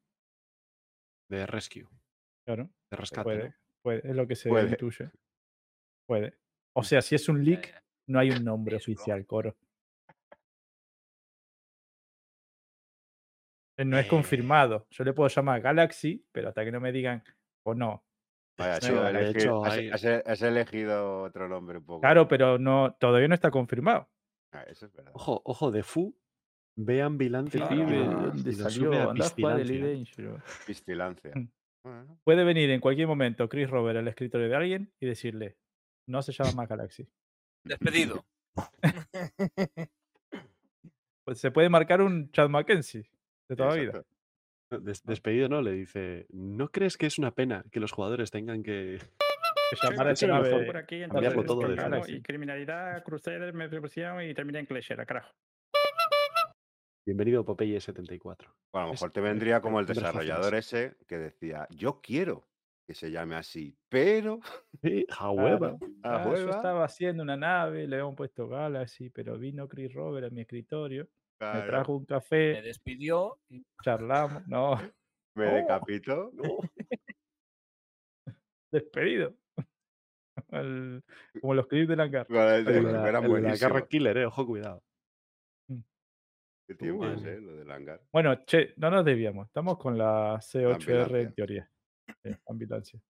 de 1.31 1.47
rescue, 1.47 1.89
Claro, 2.47 2.69
de 2.91 2.97
rescate. 2.97 3.25
puede, 3.25 3.49
¿no? 3.49 3.55
puede, 3.83 4.09
es 4.11 4.15
lo 4.17 4.27
que 4.27 4.37
se 4.37 4.49
Puede. 4.49 4.69
intuye. 4.71 5.11
Puede. 6.07 6.35
O 6.75 6.83
sea, 6.85 7.01
si 7.03 7.15
es 7.15 7.29
un 7.29 7.43
leak, 7.45 7.83
no 8.09 8.19
hay 8.19 8.31
un 8.31 8.45
nombre 8.45 8.77
oficial, 8.77 9.27
coro. 9.27 9.57
Eh, 13.79 13.85
No 13.85 13.99
es 13.99 14.07
Eh. 14.07 14.09
confirmado. 14.09 14.87
Yo 14.91 15.05
le 15.05 15.13
puedo 15.13 15.29
llamar 15.29 15.61
Galaxy, 15.61 16.25
pero 16.33 16.49
hasta 16.49 16.65
que 16.65 16.73
no 16.73 16.81
me 16.81 16.93
digan 16.93 17.23
o 17.65 17.75
no. 17.75 18.06
Vaya, 18.59 18.77
Sí, 18.81 18.87
chico, 18.89 19.03
de 19.03 19.11
elegir- 19.11 19.37
hecho, 19.43 19.65
has, 19.65 19.73
hay- 19.75 19.91
has- 19.91 20.05
has 20.27 20.43
elegido 20.43 21.23
otro 21.25 21.49
nombre 21.49 21.79
un 21.79 21.85
poco. 21.85 22.01
Claro, 22.01 22.27
pero 22.29 22.59
no, 22.59 22.95
todavía 22.99 23.29
no 23.29 23.35
está 23.35 23.51
confirmado. 23.51 24.09
Ah, 24.53 24.63
eso 24.69 24.87
es 24.87 24.93
verdad. 24.93 25.13
Ojo, 25.15 25.43
ojo, 25.45 25.71
de 25.71 25.83
Fu, 25.83 26.17
ve 26.77 27.03
ambulante 27.03 27.59
Sí, 27.59 27.65
dónde 27.77 28.53
salió. 28.55 28.91
Pistilancia. 30.67 31.33
Mm. 31.87 31.89
Bueno, 31.89 32.19
Puede 32.25 32.43
venir 32.43 32.69
en 32.71 32.81
cualquier 32.81 33.07
momento 33.07 33.49
Chris 33.49 33.71
Robert 33.71 33.97
al 33.97 34.09
escritorio 34.09 34.49
de 34.49 34.57
alguien 34.57 34.93
y 34.99 35.07
decirle, 35.07 35.57
no 36.09 36.21
se 36.21 36.33
llama 36.33 36.51
más 36.57 36.69
Galaxy. 36.69 37.07
Despedido. 37.63 38.25
Pues 41.25 41.39
se 41.41 41.51
puede 41.53 41.69
marcar 41.69 42.01
un 42.03 42.31
Chad 42.33 42.49
Mackenzie 42.49 43.09
de 43.49 43.57
toda 43.57 43.71
la 43.77 43.81
vida. 43.83 44.03
Des- 44.71 45.05
despedido, 45.05 45.49
¿no? 45.49 45.63
Le 45.63 45.73
dice, 45.73 46.27
¿no 46.31 46.69
crees 46.71 46.97
que 46.97 47.07
es 47.07 47.19
una 47.19 47.31
pena 47.35 47.65
que 47.71 47.81
los 47.81 47.93
jugadores 47.93 48.31
tengan 48.31 48.63
que... 48.63 48.99
Llamar 49.83 50.15
por 50.67 50.77
aquí, 50.77 51.01
Cambiarlo 51.09 51.45
todo 51.45 51.69
de 51.69 51.75
Galaxy. 51.75 52.17
y 52.17 52.23
criminalidad, 52.23 53.03
Crusader, 53.05 53.53
me 53.53 53.69
preparación 53.69 54.23
y 54.23 54.33
termina 54.35 54.61
en 54.61 54.67
Clasher, 54.67 55.01
a 55.01 55.07
carajo. 55.07 55.33
Bienvenido 57.05 57.45
Popeye 57.45 57.81
74. 57.81 58.49
Bueno, 58.73 58.85
a 58.85 58.87
lo 58.89 58.93
mejor 58.95 59.11
te 59.13 59.21
vendría 59.21 59.61
como 59.61 59.79
el 59.81 59.87
desarrollador 59.87 60.55
ese 60.55 60.97
que 61.07 61.19
decía, 61.19 61.67
yo 61.71 62.01
quiero 62.01 62.49
que 62.87 62.95
se 62.95 63.11
llame 63.11 63.35
así, 63.37 63.77
pero 63.89 64.41
Sí, 64.83 65.07
a 65.11 65.27
Ah, 65.29 65.33
yo 65.35 66.31
hueva, 66.31 66.51
estaba 66.51 66.85
haciendo 66.85 67.23
una 67.23 67.37
nave, 67.37 67.87
le 67.87 67.97
habíamos 67.97 68.17
puesto 68.17 68.49
Galaxy, 68.49 69.11
pero 69.11 69.39
vino 69.39 69.69
Chris 69.69 69.93
Robert 69.93 70.27
a 70.27 70.31
mi 70.31 70.41
escritorio, 70.43 71.09
me 71.41 71.63
trajo 71.63 71.93
un 71.97 72.03
Me 72.03 72.07
café, 72.07 72.63
despidió 72.63 73.39
y 73.49 73.65
charlamos, 73.83 74.47
no, 74.49 74.75
me 75.37 75.47
¡Oh! 75.49 75.55
decapitó. 75.57 76.31
despedido. 78.73 79.35
Como 81.41 81.55
los 81.55 81.67
clips 81.67 81.89
de 81.89 81.97
Langar. 81.97 82.27
El 82.29 82.65
de 82.65 82.83
la, 82.83 83.09
era 83.09 83.21
de. 83.21 83.57
Garra 83.59 83.87
Killer, 83.87 84.17
eh, 84.19 84.27
ojo, 84.27 84.47
cuidado. 84.47 84.83
Qué 86.69 86.75
tiempos, 86.75 87.23
Uh. 87.23 87.27
eh, 87.29 87.41
lo 87.41 87.57
del 87.57 87.71
hangar. 87.71 88.01
Bueno, 88.13 88.45
che, 88.45 88.75
no 88.77 88.91
nos 88.91 89.05
desviamos, 89.05 89.47
estamos 89.47 89.79
con 89.79 89.97
la 89.97 90.35
C8R 90.41 90.75
ambulancia. 90.75 91.21
en 91.21 91.35
teoría. 91.35 91.71
Ambulancia. 92.49 93.01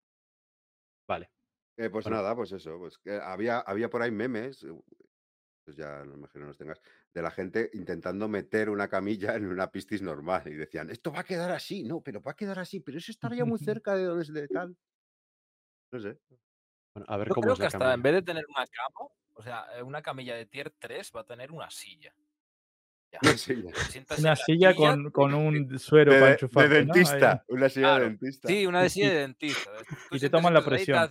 Vale. 1.08 1.30
Eh, 1.78 1.88
pues 1.88 2.04
Bueno. 2.04 2.18
nada, 2.18 2.34
pues 2.36 2.52
eso, 2.52 2.78
pues 2.78 2.98
había, 3.22 3.60
había 3.60 3.88
por 3.88 4.02
ahí 4.02 4.10
memes, 4.10 4.62
eh, 4.64 4.68
pues 5.66 5.76
ya 5.76 5.98
no 6.04 6.12
me 6.12 6.18
imagino 6.18 6.46
los 6.46 6.56
tengas, 6.56 6.80
de 7.12 7.20
la 7.22 7.30
gente 7.32 7.70
intentando 7.74 8.28
meter 8.28 8.70
una 8.70 8.86
camilla 8.86 9.34
en 9.34 9.46
una 9.46 9.68
pistis 9.72 10.00
normal 10.00 10.44
y 10.46 10.54
decían, 10.54 10.88
esto 10.90 11.10
va 11.10 11.20
a 11.20 11.24
quedar 11.24 11.50
así, 11.50 11.82
no, 11.82 12.00
pero 12.00 12.22
va 12.22 12.30
a 12.30 12.36
quedar 12.36 12.60
así, 12.60 12.78
pero 12.78 12.98
eso 12.98 13.10
estaría 13.10 13.44
muy 13.44 13.58
cerca 13.82 13.96
de 13.96 14.04
donde 14.04 14.22
es 14.22 14.32
de 14.32 14.46
tal. 14.46 14.76
No 15.92 16.00
sé. 16.00 16.18
Bueno, 16.94 17.06
a 17.08 17.16
ver 17.16 17.28
Yo 17.28 17.34
cómo 17.34 17.42
creo 17.42 17.54
es 17.54 17.58
que 17.58 17.66
hasta 17.66 17.78
camilla. 17.80 17.94
en 17.94 18.02
vez 18.02 18.12
de 18.14 18.22
tener 18.22 18.44
una 18.48 18.64
cama, 18.64 19.10
o 19.34 19.42
sea, 19.42 19.66
eh, 19.76 19.82
una 19.82 20.02
camilla 20.02 20.36
de 20.36 20.46
tier 20.46 20.72
3 20.78 21.10
va 21.16 21.22
a 21.22 21.24
tener 21.24 21.50
una 21.50 21.68
silla. 21.68 22.14
Ya. 23.12 23.18
Una 23.22 23.36
silla. 23.36 23.70
Una 24.18 24.74
con, 24.74 25.10
con 25.10 25.34
un 25.34 25.78
suero 25.80 26.12
De, 26.12 26.18
para 26.18 26.26
de 26.28 26.32
enchufarte, 26.34 26.84
¿no? 26.84 26.94
Ahí. 26.94 27.00
dentista, 27.02 27.44
una 27.48 27.68
silla 27.68 27.86
Claro, 27.86 28.04
de 28.04 28.10
dentista. 28.10 28.48
Sí, 28.48 28.66
una 28.66 28.82
de 28.82 28.90
silla 28.90 29.10
de 29.10 29.18
dentista. 29.18 29.70
Tú 30.10 30.16
Y 30.16 30.20
te 30.20 30.30
toman 30.30 30.54
la 30.54 30.64
presión. 30.64 30.98
¿Ah? 30.98 31.08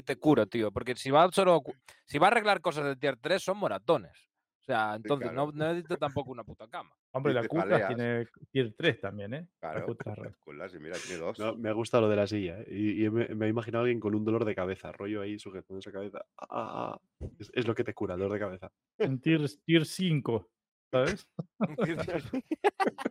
Y 0.00 0.02
te 0.02 0.16
cura, 0.16 0.46
tío. 0.46 0.72
Porque 0.72 0.96
si 0.96 1.10
va 1.10 1.30
solo 1.32 1.62
si 2.06 2.18
va 2.18 2.26
a 2.26 2.30
arreglar 2.30 2.60
cosas 2.60 2.84
de 2.84 2.96
tier 2.96 3.16
3 3.16 3.42
son 3.42 3.58
moratones. 3.58 4.30
O 4.60 4.64
sea, 4.64 4.94
entonces 4.94 5.30
claro. 5.30 5.46
no, 5.46 5.52
no 5.52 5.68
necesito 5.72 5.96
tampoco 5.96 6.30
una 6.30 6.44
puta 6.44 6.68
cama. 6.68 6.90
Hombre, 7.12 7.32
Y 7.32 7.34
la 7.34 7.48
Kutlas 7.48 7.88
tiene 7.88 8.26
tier 8.52 8.74
3 8.76 9.00
también, 9.00 9.34
¿eh? 9.34 9.48
La 9.62 9.72
Claro, 9.72 9.86
Kutlas 9.86 10.18
culas, 10.44 10.74
y 10.74 10.78
mira, 10.78 10.96
tiene 10.98 11.20
dos. 11.20 11.38
No, 11.38 11.56
me 11.56 11.70
ha 11.70 11.72
gustado 11.72 12.02
lo 12.02 12.08
de 12.08 12.16
la 12.16 12.26
silla. 12.26 12.60
¿eh? 12.60 12.66
Y, 12.70 13.04
y 13.04 13.10
me, 13.10 13.28
me 13.28 13.46
he 13.46 13.48
imaginado 13.48 13.82
a 13.82 13.84
alguien 13.84 14.00
con 14.00 14.14
un 14.14 14.24
dolor 14.24 14.44
de 14.44 14.54
cabeza, 14.54 14.92
rollo 14.92 15.22
ahí 15.22 15.38
sujetando 15.38 15.78
esa 15.78 15.92
cabeza. 15.92 16.24
Ah, 16.36 16.46
ah, 16.50 17.00
ah. 17.20 17.28
Es, 17.38 17.50
es 17.54 17.66
lo 17.66 17.74
que 17.74 17.84
te 17.84 17.94
cura, 17.94 18.14
el 18.14 18.20
dolor 18.20 18.34
de 18.34 18.40
cabeza. 18.40 18.72
En 18.98 19.20
tier, 19.20 19.40
tier 19.64 19.86
5, 19.86 20.50
¿sabes? 20.92 21.28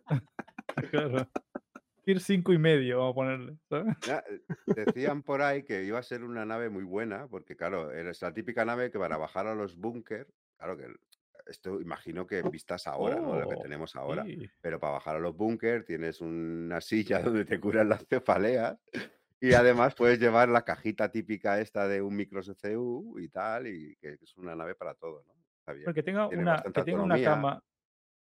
Claro. 0.91 1.27
Tier 2.09 2.21
5 2.21 2.53
y 2.53 2.57
medio, 2.57 2.97
vamos 2.97 3.11
a 3.11 3.13
ponerle. 3.13 3.57
¿sabes? 3.69 3.95
Ya, 4.07 4.23
eh, 4.27 4.41
Decían 4.83 5.21
por 5.21 5.43
ahí 5.43 5.61
que 5.61 5.83
iba 5.83 5.99
a 5.99 6.01
ser 6.01 6.23
una 6.23 6.43
nave 6.43 6.67
muy 6.71 6.83
buena, 6.83 7.27
porque 7.27 7.55
claro, 7.55 7.91
es 7.91 8.19
la 8.23 8.33
típica 8.33 8.65
nave 8.65 8.89
que 8.89 8.97
para 8.97 9.15
bajar 9.17 9.45
a 9.45 9.53
los 9.53 9.77
búnker, 9.77 10.27
claro 10.57 10.75
que 10.75 10.87
esto 11.45 11.79
imagino 11.79 12.25
que 12.25 12.41
vistas 12.41 12.87
ahora, 12.87 13.17
¿no? 13.17 13.39
Lo 13.39 13.47
que 13.47 13.57
Oh, 13.57 13.61
tenemos 13.61 13.95
ahora. 13.95 14.23
sí. 14.23 14.49
Pero 14.59 14.79
para 14.79 14.93
bajar 14.93 15.17
a 15.17 15.19
los 15.19 15.37
búnker 15.37 15.85
tienes 15.85 16.19
una 16.19 16.81
silla 16.81 17.21
donde 17.21 17.45
te 17.45 17.59
curan 17.59 17.89
las 17.89 18.03
cefaleas 18.07 18.79
y 19.39 19.53
además 19.53 19.93
puedes 19.93 20.19
llevar 20.19 20.49
la 20.49 20.63
cajita 20.63 21.11
típica 21.11 21.61
esta 21.61 21.87
de 21.87 22.01
un 22.01 22.15
micro 22.15 22.41
CCU 22.41 23.19
y 23.19 23.29
tal, 23.29 23.67
y 23.67 23.95
que 23.97 24.17
es 24.19 24.35
una 24.35 24.55
nave 24.55 24.73
para 24.73 24.95
todo, 24.95 25.23
¿no? 25.27 25.33
Está 25.59 25.73
bien. 25.73 25.93
Que 25.93 26.01
tenga 26.01 26.27
Tiene 26.27 26.41
una, 26.41 26.63
que 26.63 26.81
tenga 26.83 27.03
una 27.03 27.21
cama. 27.23 27.63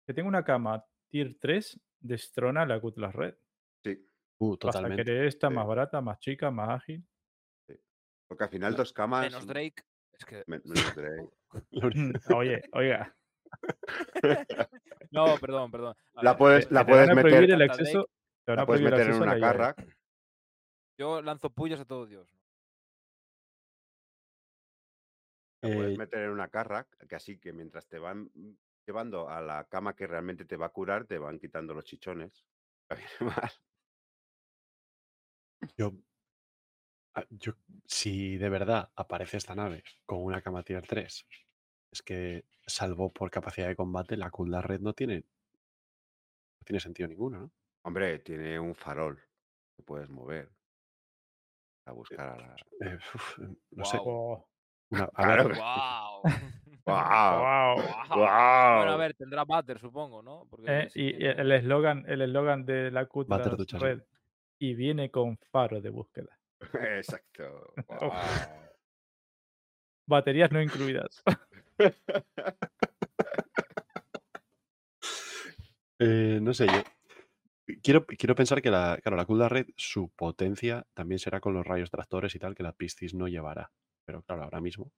Que 0.06 0.14
tenga 0.14 0.28
una 0.28 0.44
cama 0.44 0.84
tier 1.08 1.36
3 1.40 1.80
destrona 1.98 2.64
la 2.66 2.78
Cutlass 2.80 3.12
Red. 3.16 3.34
Uh, 4.38 4.56
totalmente. 4.56 5.04
querer 5.04 5.26
esta 5.26 5.48
Sí. 5.48 5.54
más 5.54 5.66
barata, 5.66 6.00
más 6.00 6.18
chica, 6.18 6.50
más 6.50 6.68
ágil. 6.70 7.06
porque 8.28 8.44
al 8.44 8.50
final 8.50 8.74
dos 8.74 8.92
camas... 8.92 9.24
Menos 9.26 9.46
Drake. 9.46 9.82
Es 10.12 10.24
que. 10.24 10.44
men- 10.46 10.62
menos 10.64 10.94
Drake. 10.94 11.28
La 11.70 11.86
uni- 11.86 12.12
Mm, 12.28 12.34
Oye, 12.34 12.62
oiga. 12.72 13.16
No, 15.10 15.36
perdón, 15.40 15.70
perdón. 15.70 15.94
A 16.14 16.22
La 16.22 16.32
ver, 16.32 16.38
puedes- 16.38 16.70
la 16.70 16.84
te 16.84 16.92
puedes 16.92 17.14
meter- 17.14 17.50
el. 17.50 17.70
Te 18.46 18.52
van 18.52 18.56
La 18.56 18.66
puedes 18.66 18.82
meter 18.82 19.08
en 19.08 19.14
una 19.22 19.38
carra. 19.40 19.74
Yo 20.98 21.22
lanzo 21.22 21.50
pullas 21.50 21.80
a 21.80 21.84
todo 21.84 22.06
Dios. 22.06 22.28
La 25.62 25.74
puedes 25.74 25.96
meter 25.98 26.24
en 26.24 26.30
una 26.30 26.48
carra, 26.48 26.86
que 27.08 27.14
así 27.16 27.38
que 27.38 27.52
mientras 27.52 27.88
te 27.88 27.98
van 27.98 28.30
mm, 28.34 28.50
llevando 28.86 29.28
a 29.30 29.40
la 29.40 29.64
cama 29.64 29.94
que 29.96 30.06
realmente 30.06 30.44
te 30.44 30.56
va 30.56 30.66
a 30.66 30.70
curar, 30.72 31.06
te 31.06 31.18
van 31.18 31.38
quitando 31.38 31.72
los 31.72 31.84
chichones. 31.84 32.44
Yo, 35.76 35.92
ah, 37.14 37.24
yo, 37.30 37.52
si 37.86 38.36
de 38.36 38.48
verdad 38.48 38.90
aparece 38.96 39.36
esta 39.36 39.54
nave 39.54 39.84
con 40.06 40.22
una 40.22 40.42
cama 40.42 40.62
tier 40.62 40.86
3, 40.86 41.26
es 41.90 42.02
que, 42.02 42.44
salvo 42.66 43.12
por 43.12 43.30
capacidad 43.30 43.68
de 43.68 43.76
combate, 43.76 44.16
la 44.16 44.30
Kula 44.30 44.60
Red 44.60 44.80
no 44.80 44.92
tiene, 44.94 45.18
no 45.18 46.64
tiene 46.64 46.80
sentido 46.80 47.08
ninguno, 47.08 47.38
¿no? 47.40 47.50
Hombre, 47.82 48.18
tiene 48.20 48.58
un 48.58 48.74
farol 48.74 49.20
que 49.76 49.82
puedes 49.82 50.08
mover 50.08 50.50
a 51.86 51.92
buscar 51.92 52.28
a 52.28 52.36
la... 52.36 52.56
Eh, 52.80 52.98
uf, 53.14 53.38
no 53.72 53.84
sé. 53.84 53.98
Una- 54.90 55.08
a 55.14 55.26
ver, 55.26 55.54
Claro. 55.54 55.54
¡Wow! 55.54 56.22
¡Guau! 56.84 57.76
¡Wow! 58.10 58.76
Bueno, 58.76 58.92
a 58.92 58.96
ver, 58.96 59.14
tendrá 59.14 59.44
váter, 59.44 59.78
supongo, 59.78 60.22
¿no? 60.22 60.46
Porque 60.50 60.66
Eh, 60.68 60.88
sí 60.90 61.00
y 61.00 61.12
que 61.12 61.24
y 61.24 61.26
el 61.26 61.52
eslogan 61.52 62.04
el 62.06 62.22
eslogan 62.22 62.64
de 62.64 62.90
la. 62.90 63.08
Red. 63.78 64.02
Y 64.64 64.74
viene 64.74 65.10
con 65.10 65.36
faro 65.52 65.82
de 65.82 65.90
búsqueda. 65.90 66.40
Exacto. 66.96 67.74
Baterías 70.08 70.50
no 70.52 70.62
incluidas. 70.62 71.22
Eh, 76.00 76.40
no 76.42 76.52
sé, 76.52 76.66
yo 76.66 76.82
quiero, 77.80 78.04
quiero 78.04 78.34
pensar 78.34 78.60
que 78.60 78.68
la, 78.68 78.98
claro, 79.00 79.16
la 79.16 79.24
Cooldown 79.24 79.48
Red, 79.48 79.66
su 79.76 80.10
potencia 80.10 80.84
también 80.92 81.20
será 81.20 81.40
con 81.40 81.54
los 81.54 81.64
rayos 81.64 81.88
tractores 81.88 82.34
y 82.34 82.40
tal, 82.40 82.56
que 82.56 82.64
la 82.64 82.72
Piscis 82.72 83.14
no 83.14 83.28
llevará. 83.28 83.70
Pero 84.04 84.20
claro, 84.22 84.42
ahora 84.42 84.60
mismo. 84.60 84.92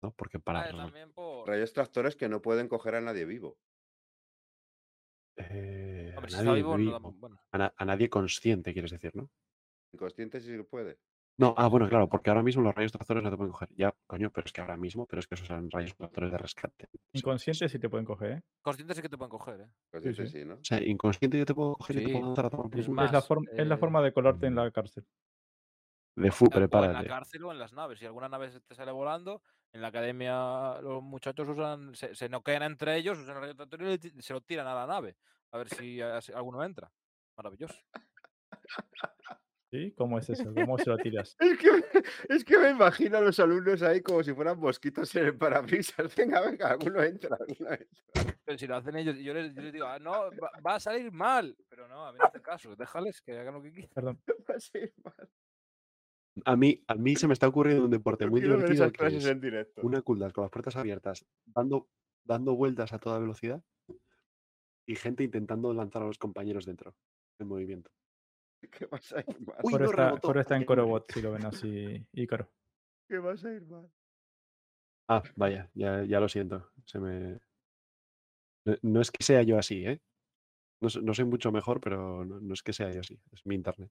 ¿No? 0.00 0.12
Porque 0.12 0.38
para. 0.38 0.60
Ah, 0.60 0.92
por... 1.12 1.48
Rayos 1.48 1.72
tractores 1.72 2.14
que 2.14 2.28
no 2.28 2.40
pueden 2.40 2.68
coger 2.68 2.94
a 2.94 3.00
nadie 3.00 3.24
vivo. 3.24 3.58
Eh, 5.38 6.12
a, 6.16 6.16
Hombre, 6.18 6.30
si 6.30 6.36
está 6.36 6.50
nadie 6.50 6.62
vivo, 6.62 6.76
no 6.78 6.90
da- 6.92 6.98
vivo. 6.98 7.12
bueno. 7.18 7.36
A 7.52 7.58
na- 7.58 7.74
a 7.76 7.84
nadie 7.84 8.08
consciente, 8.10 8.72
quieres 8.72 8.90
decir, 8.92 9.14
¿no? 9.16 9.30
Inconsciente 9.92 10.40
sí 10.40 10.50
que 10.56 10.64
puede. 10.64 10.98
No, 11.38 11.54
ah, 11.56 11.68
bueno, 11.68 11.88
claro, 11.88 12.08
porque 12.08 12.30
ahora 12.30 12.42
mismo 12.42 12.62
los 12.62 12.74
rayos 12.74 12.90
tractores 12.90 13.22
no 13.22 13.30
te 13.30 13.36
pueden 13.36 13.52
coger. 13.52 13.68
Ya, 13.76 13.94
coño, 14.08 14.30
pero 14.32 14.44
es 14.46 14.52
que 14.52 14.60
ahora 14.60 14.76
mismo, 14.76 15.06
pero 15.06 15.20
es 15.20 15.28
que 15.28 15.36
esos 15.36 15.46
serán 15.46 15.70
rayos 15.70 15.94
tractores 15.96 16.32
de 16.32 16.38
rescate. 16.38 16.88
Inconscientes 17.12 17.70
sí 17.70 17.78
te 17.78 17.88
pueden 17.88 18.04
coger, 18.04 18.30
¿eh? 18.32 18.42
Conscientes 18.60 18.96
sí 18.96 19.02
que 19.02 19.08
te 19.08 19.16
pueden 19.16 19.30
coger, 19.30 19.60
¿eh? 19.60 19.68
Consciente 19.92 20.26
sí. 20.26 20.38
sí, 20.40 20.44
¿no? 20.44 20.54
O 20.54 20.64
sea, 20.64 20.82
inconsciente 20.82 21.38
yo 21.38 21.46
te 21.46 21.54
puedo 21.54 21.74
coger 21.74 21.96
y 21.98 22.02
te 22.02 22.08
puedo 22.08 22.26
lanzar 22.26 22.46
a 22.46 22.50
tomar 22.50 22.70
Es 22.72 22.86
culo. 22.86 22.96
más, 22.96 23.06
es, 23.06 23.12
la 23.12 23.22
forma, 23.22 23.50
es 23.56 23.66
la 23.68 23.74
eh, 23.74 23.78
forma 23.78 24.02
de 24.02 24.12
colarte 24.12 24.46
en 24.46 24.56
la 24.56 24.70
cárcel. 24.72 25.06
De 26.16 26.30
fu, 26.30 26.46
O 26.46 26.50
en 26.84 26.92
la 26.92 27.04
prepárate. 27.04 27.06
cárcel 27.06 27.44
o 27.44 27.52
en 27.52 27.58
las 27.58 27.72
naves. 27.72 27.98
Si 27.98 28.06
alguna 28.06 28.28
nave 28.28 28.50
se 28.50 28.60
te 28.60 28.74
sale 28.74 28.92
volando, 28.92 29.42
en 29.72 29.82
la 29.82 29.88
academia 29.88 30.80
los 30.80 31.02
muchachos 31.02 31.48
usan, 31.48 31.94
se, 31.94 32.14
se 32.14 32.28
noquean 32.28 32.62
entre 32.62 32.96
ellos, 32.96 33.18
usan 33.18 33.36
el 33.36 33.40
radiotractor 33.42 33.82
y 33.82 34.22
se 34.22 34.32
lo 34.32 34.40
tiran 34.42 34.66
a 34.66 34.74
la 34.74 34.86
nave. 34.86 35.16
A 35.52 35.58
ver 35.58 35.68
si 35.68 36.00
alguno 36.00 36.62
entra. 36.64 36.92
Maravilloso. 37.36 37.76
¿Sí? 39.70 39.92
¿Cómo 39.98 40.18
es 40.18 40.30
eso? 40.30 40.52
¿Cómo 40.54 40.78
se 40.78 40.88
lo 40.88 40.96
tiras? 40.96 41.36
Es 41.40 41.58
que, 41.58 41.68
es 42.30 42.44
que 42.44 42.58
me 42.58 42.70
imagino 42.70 43.18
a 43.18 43.20
los 43.20 43.38
alumnos 43.38 43.82
ahí 43.82 44.00
como 44.02 44.22
si 44.22 44.32
fueran 44.32 44.58
mosquitos 44.58 45.14
en 45.14 45.26
el 45.26 45.36
parabrisas. 45.36 46.14
Venga, 46.16 46.40
venga, 46.40 46.68
alguno 46.70 47.02
entra, 47.02 47.36
alguno 47.38 47.72
entra. 47.72 47.86
Pero 48.44 48.58
si 48.58 48.66
lo 48.66 48.76
hacen 48.76 48.96
ellos, 48.96 49.16
yo 49.18 49.34
les, 49.34 49.54
yo 49.54 49.60
les 49.60 49.72
digo, 49.72 49.86
"Ah, 49.86 49.98
no, 49.98 50.10
va, 50.12 50.50
va 50.66 50.74
a 50.76 50.80
salir 50.80 51.12
mal. 51.12 51.54
Pero 51.68 51.86
no, 51.86 52.06
a 52.06 52.12
mí 52.12 52.18
no 52.18 52.24
hace 52.24 52.40
caso. 52.40 52.74
Déjales 52.76 53.20
que 53.20 53.38
hagan 53.38 53.54
lo 53.54 53.62
que 53.62 53.72
quieran. 53.72 53.90
Perdón. 53.94 54.22
Va 54.50 54.54
a 54.54 54.60
ser 54.60 54.94
mal. 55.04 55.28
A 56.44 56.56
mí, 56.56 56.82
a 56.86 56.94
mí 56.94 57.16
se 57.16 57.26
me 57.26 57.32
está 57.32 57.48
ocurriendo 57.48 57.84
un 57.84 57.90
deporte 57.90 58.24
Yo 58.24 58.30
muy 58.30 58.40
divertido 58.40 58.72
esas 58.72 58.92
que 58.92 59.06
es 59.06 59.26
en 59.26 59.40
directo. 59.40 59.82
una 59.82 60.02
cooldown 60.02 60.32
con 60.32 60.42
las 60.42 60.50
puertas 60.50 60.76
abiertas, 60.76 61.26
dando, 61.46 61.88
dando 62.24 62.54
vueltas 62.54 62.92
a 62.92 62.98
toda 62.98 63.18
velocidad 63.18 63.62
y 64.86 64.96
gente 64.96 65.24
intentando 65.24 65.72
lanzar 65.72 66.02
a 66.02 66.06
los 66.06 66.18
compañeros 66.18 66.64
dentro 66.64 66.94
en 67.38 67.48
movimiento. 67.48 67.90
¿Qué 68.70 68.86
vas 68.86 69.12
a 69.12 69.20
ir 69.20 69.40
mal? 69.40 69.58
Uy, 69.62 69.72
Coro 69.72 69.84
no 69.84 69.90
está. 69.90 70.20
Coro 70.20 70.40
está 70.40 70.56
en. 70.56 70.64
Corobot, 70.64 71.12
si 71.12 71.22
lo 71.22 71.32
ven 71.32 71.46
así. 71.46 72.06
Ícaro. 72.12 72.50
¿Qué 73.08 73.18
vas 73.18 73.44
a 73.44 73.52
ir 73.52 73.62
mal? 73.66 73.90
Ah, 75.08 75.22
vaya, 75.36 75.70
ya, 75.74 76.04
ya 76.04 76.20
lo 76.20 76.28
siento. 76.28 76.70
Se 76.84 76.98
me... 76.98 77.38
no, 78.66 78.76
no 78.82 79.00
es 79.00 79.10
que 79.10 79.24
sea 79.24 79.42
yo 79.42 79.58
así, 79.58 79.86
¿eh? 79.86 80.02
No, 80.80 80.88
no 81.02 81.14
soy 81.14 81.24
mucho 81.24 81.50
mejor, 81.50 81.80
pero 81.80 82.24
no, 82.24 82.40
no 82.40 82.52
es 82.52 82.62
que 82.62 82.72
sea 82.72 82.90
yo 82.90 83.00
así. 83.00 83.18
Es 83.32 83.46
mi 83.46 83.54
internet. 83.54 83.90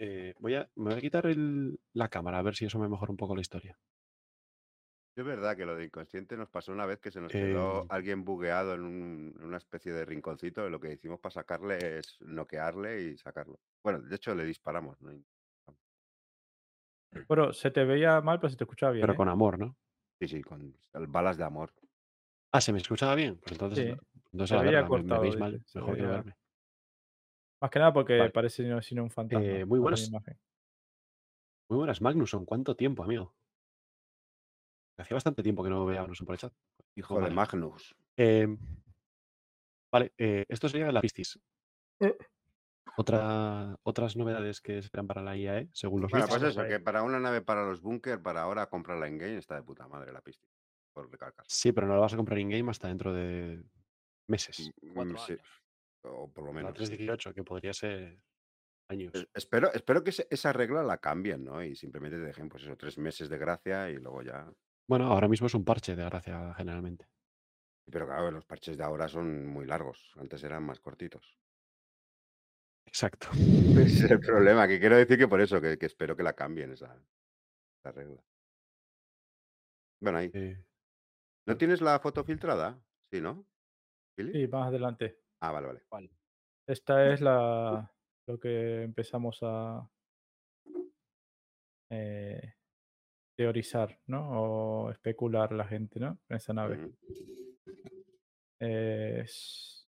Eh, 0.00 0.34
voy 0.40 0.54
a, 0.56 0.68
me 0.74 0.90
voy 0.90 0.94
a 0.98 1.00
quitar 1.00 1.26
el- 1.26 1.78
la 1.92 2.08
cámara 2.08 2.38
a 2.38 2.42
ver 2.42 2.56
si 2.56 2.64
eso 2.64 2.78
me 2.80 2.88
mejora 2.88 3.12
un 3.12 3.16
poco 3.16 3.34
la 3.36 3.40
historia. 3.42 3.78
Es 5.16 5.24
verdad 5.24 5.56
que 5.56 5.66
lo 5.66 5.76
de 5.76 5.84
inconsciente 5.84 6.36
nos 6.36 6.48
pasó 6.50 6.72
una 6.72 6.86
vez 6.86 6.98
que 7.00 7.10
se 7.12 7.20
nos 7.20 7.34
quedó 7.36 7.84
Eh, 7.84 7.90
alguien 7.90 8.24
bugueado 8.24 8.74
en, 8.74 8.80
un- 8.82 9.34
en 9.38 9.44
una 9.44 9.58
especie 9.58 9.92
de 9.92 10.04
rinconcito 10.04 10.66
y 10.66 10.70
lo 10.70 10.80
que 10.80 10.92
hicimos 10.92 11.20
para 11.20 11.32
sacarle 11.34 11.98
es 11.98 12.16
noquearle 12.20 13.02
y 13.02 13.16
sacarlo. 13.18 13.60
Bueno, 13.84 14.00
de 14.00 14.16
hecho 14.16 14.34
le 14.34 14.44
disparamos. 14.44 15.00
¿no? 15.00 15.12
Coro, 17.28 17.54
se 17.54 17.70
te 17.70 17.86
veía 17.86 18.20
mal, 18.20 18.38
pero 18.40 18.50
se 18.50 18.56
te 18.58 18.64
escuchaba 18.64 18.92
bien. 18.92 19.08
pero 19.08 19.14
¿eh? 19.14 19.18
con 19.18 19.28
amor, 19.28 19.58
¿no? 19.58 19.76
Sí, 20.20 20.28
sí, 20.28 20.42
con 20.42 20.78
balas 21.08 21.36
de 21.38 21.44
amor. 21.44 21.74
Ah, 22.52 22.60
¿se 22.60 22.72
me 22.72 22.78
escuchaba 22.78 23.14
bien? 23.16 23.38
Pues 23.38 23.52
entonces, 23.52 23.78
Sí, 23.78 24.00
entonces 24.32 24.50
se 24.50 24.56
la 24.56 24.62
verdad, 24.62 24.90
me, 24.90 25.02
me 25.02 25.18
veis 25.18 25.36
mal. 25.38 25.64
Mejor 25.74 25.96
que 25.96 26.06
verme. 26.06 26.36
Más 27.60 27.70
que 27.70 27.78
nada 27.78 27.92
porque 27.92 28.18
Vale. 28.18 28.30
parece 28.30 28.62
sino, 28.62 28.80
sino 28.80 29.02
un 29.02 29.10
fantasma. 29.10 29.44
Eh, 29.44 29.64
muy 29.64 29.78
buenas. 29.78 30.08
imagen. 30.08 30.38
Muy 31.68 31.78
buenas, 31.78 32.00
Magnuson. 32.00 32.44
¿Cuánto 32.44 32.74
tiempo, 32.74 33.02
amigo? 33.04 33.34
Hacía 34.98 35.14
bastante 35.14 35.42
tiempo 35.42 35.62
que 35.62 35.70
no 35.70 35.84
veíamos 35.86 36.18
por 36.18 36.34
el 36.34 36.38
chat. 36.38 36.52
Hijo 36.96 37.20
de. 37.20 37.30
Magnus. 37.30 37.94
Eh, 38.16 38.48
vale, 39.92 40.12
eh, 40.18 40.44
esto 40.48 40.68
sería 40.68 40.90
la 40.92 41.00
Pistis. 41.00 41.38
Eh. 42.00 42.16
Otra, 42.96 43.78
otras 43.82 44.16
novedades 44.16 44.60
que 44.60 44.78
esperan 44.78 45.06
para 45.06 45.22
la 45.22 45.36
IAE, 45.36 45.70
según 45.72 46.02
los 46.02 46.10
Bueno, 46.10 46.26
pues 46.28 46.42
eso, 46.42 46.66
que 46.66 46.80
para 46.80 47.02
una 47.02 47.20
nave 47.20 47.40
para 47.40 47.64
los 47.64 47.80
búnker, 47.80 48.20
para 48.20 48.42
ahora 48.42 48.66
comprarla 48.66 49.06
en 49.06 49.16
game, 49.16 49.36
está 49.36 49.54
de 49.54 49.62
puta 49.62 49.86
madre 49.86 50.12
la 50.12 50.20
pista. 50.20 50.46
Por 50.92 51.10
recalcar. 51.10 51.44
Sí, 51.48 51.72
pero 51.72 51.86
no 51.86 51.94
la 51.94 52.00
vas 52.00 52.12
a 52.12 52.16
comprar 52.16 52.38
in-game 52.40 52.68
hasta 52.70 52.88
dentro 52.88 53.12
de 53.14 53.62
meses. 54.26 54.72
Cuatro 54.92 55.14
Mm, 55.14 55.18
sí. 55.18 55.36
O 56.02 56.32
por 56.32 56.44
lo 56.44 56.52
La 56.52 56.62
menos. 56.62 56.78
sí. 56.78 56.96
318, 56.96 57.34
que 57.34 57.44
podría 57.44 57.72
ser 57.72 58.18
años. 58.88 59.12
Es- 59.14 59.28
Espero, 59.34 59.72
espero 59.72 60.02
que 60.02 60.10
esa 60.30 60.52
regla 60.52 60.82
la 60.82 60.98
cambien, 60.98 61.44
¿no? 61.44 61.62
Y 61.62 61.76
simplemente 61.76 62.18
te 62.18 62.24
dejen, 62.24 62.48
pues 62.48 62.62
eso, 62.64 62.76
tres 62.76 62.98
meses 62.98 63.28
de 63.28 63.38
gracia 63.38 63.90
y 63.90 63.96
luego 63.96 64.22
ya. 64.22 64.52
Bueno, 64.88 65.06
ahora 65.06 65.28
mismo 65.28 65.46
es 65.46 65.54
un 65.54 65.64
parche 65.64 65.94
de 65.94 66.04
gracia 66.04 66.54
generalmente. 66.54 67.08
Pero 67.90 68.06
claro, 68.06 68.30
los 68.30 68.44
parches 68.46 68.76
de 68.76 68.84
ahora 68.84 69.08
son 69.08 69.46
muy 69.46 69.66
largos. 69.66 70.12
Antes 70.16 70.42
eran 70.44 70.64
más 70.64 70.80
cortitos. 70.80 71.38
Exacto. 72.86 73.28
Ese 73.34 74.04
es 74.06 74.10
el 74.10 74.20
problema, 74.20 74.66
que 74.66 74.80
quiero 74.80 74.96
decir 74.96 75.18
que 75.18 75.28
por 75.28 75.40
eso, 75.40 75.60
que, 75.60 75.76
que 75.78 75.86
espero 75.86 76.16
que 76.16 76.22
la 76.22 76.32
cambien 76.34 76.72
esa, 76.72 76.96
esa 77.78 77.92
regla. 77.92 78.22
Bueno, 80.00 80.18
ahí. 80.18 80.30
¿No 81.46 81.56
tienes 81.56 81.80
la 81.80 81.98
foto 82.00 82.24
filtrada? 82.24 82.80
Sí, 83.12 83.20
¿no? 83.20 83.46
¿Philip? 84.16 84.34
Sí, 84.34 84.48
más 84.48 84.68
adelante. 84.68 85.18
Ah, 85.40 85.52
vale, 85.52 85.66
vale. 85.90 86.10
Esta 86.66 87.12
es 87.12 87.20
la 87.20 87.90
lo 88.26 88.38
que 88.38 88.82
empezamos 88.82 89.38
a 89.42 89.88
eh, 91.90 92.54
teorizar, 93.36 93.98
¿no? 94.06 94.30
O 94.84 94.90
especular 94.90 95.50
la 95.52 95.66
gente, 95.66 95.98
¿no? 95.98 96.18
En 96.28 96.36
esa 96.36 96.52
nave. 96.52 96.92
Es- 98.60 99.88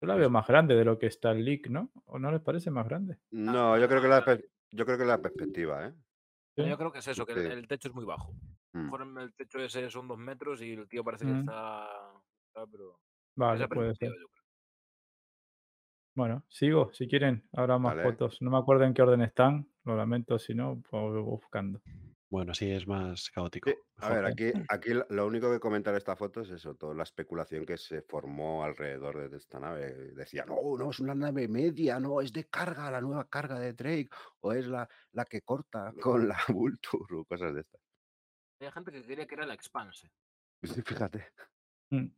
Yo 0.00 0.06
la 0.08 0.16
veo 0.16 0.30
más 0.30 0.46
grande 0.46 0.74
de 0.74 0.84
lo 0.84 0.98
que 0.98 1.06
está 1.06 1.30
el 1.32 1.44
leak, 1.44 1.68
¿no? 1.68 1.90
¿O 2.06 2.18
no 2.18 2.30
les 2.30 2.40
parece 2.40 2.70
más 2.70 2.86
grande? 2.86 3.18
No, 3.30 3.78
yo 3.78 3.88
creo 3.88 4.02
que 4.02 4.08
la, 4.08 4.24
yo 4.72 4.84
creo 4.84 4.98
que 4.98 5.04
la 5.04 5.20
perspectiva, 5.22 5.86
¿eh? 5.88 5.94
¿Sí? 6.56 6.68
Yo 6.68 6.76
creo 6.76 6.92
que 6.92 6.98
es 6.98 7.08
eso, 7.08 7.24
que 7.24 7.32
el, 7.32 7.40
Sí. 7.46 7.52
el 7.52 7.66
techo 7.68 7.88
es 7.88 7.94
muy 7.94 8.04
bajo. 8.04 8.32
A 8.74 8.78
lo 8.78 8.80
Mm. 8.80 8.84
mejor 8.84 9.02
en 9.02 9.18
el 9.18 9.34
techo 9.34 9.58
ese 9.58 9.90
son 9.90 10.08
dos 10.08 10.18
metros 10.18 10.60
y 10.60 10.72
el 10.72 10.88
tío 10.88 11.02
parece 11.04 11.24
que 11.24 11.32
Mm. 11.32 11.38
está. 11.38 11.88
está, 12.48 12.66
pero 12.66 13.00
Vale, 13.36 13.66
puede 13.68 13.94
ser. 13.94 14.10
perspectiva, 14.10 14.14
yo 14.20 14.28
creo. 14.28 14.41
Bueno, 16.14 16.44
sigo, 16.48 16.92
si 16.92 17.08
quieren, 17.08 17.48
habrá 17.52 17.78
más 17.78 17.94
Vale. 17.94 18.02
fotos. 18.02 18.42
No 18.42 18.50
me 18.50 18.58
acuerdo 18.58 18.84
en 18.84 18.94
qué 18.94 19.02
orden 19.02 19.22
están, 19.22 19.70
lo 19.84 19.96
lamento, 19.96 20.38
si 20.38 20.54
no, 20.54 20.82
pues 20.88 21.02
voy 21.02 21.22
buscando. 21.22 21.80
bueno, 22.30 22.52
así 22.52 22.70
es 22.70 22.86
más 22.86 23.30
caótico. 23.30 23.70
Sí, 23.70 23.74
a 24.00 24.08
Mejor. 24.08 24.16
ver, 24.16 24.24
aquí, 24.26 24.52
aquí 24.68 24.90
lo- 24.94 25.06
lo 25.10 25.26
único 25.26 25.50
que 25.52 25.60
comentar 25.60 25.94
esta 25.94 26.16
foto 26.16 26.40
es 26.40 26.50
eso, 26.50 26.74
toda 26.74 26.94
la 26.94 27.04
especulación 27.04 27.64
que 27.64 27.76
se 27.76 28.02
formó 28.02 28.64
alrededor 28.64 29.30
de 29.30 29.36
esta 29.36 29.60
nave. 29.60 29.92
Decía, 30.14 30.44
no, 30.44 30.56
no, 30.78 30.90
es 30.90 30.98
una 31.00 31.14
nave 31.14 31.46
media, 31.48 32.00
no, 32.00 32.20
es 32.20 32.32
de 32.32 32.48
carga, 32.48 32.90
la 32.90 33.00
nueva 33.00 33.28
carga 33.28 33.58
de 33.60 33.72
Drake, 33.74 34.08
o 34.40 34.52
es 34.52 34.66
la, 34.66 34.88
la 35.12 35.24
que 35.24 35.42
corta 35.42 35.92
con 36.00 36.28
la 36.28 36.38
Vulture, 36.48 37.16
o 37.16 37.24
cosas 37.24 37.54
de 37.54 37.60
estas. 37.60 37.80
Hay 38.60 38.70
gente 38.72 38.92
que 38.92 39.02
quería 39.04 39.26
que 39.26 39.34
era 39.34 39.44
la 39.46 39.52
Expanse. 39.54 40.10
Sí, 40.62 40.82
fíjate. 40.82 41.26
Mm. 41.90 42.08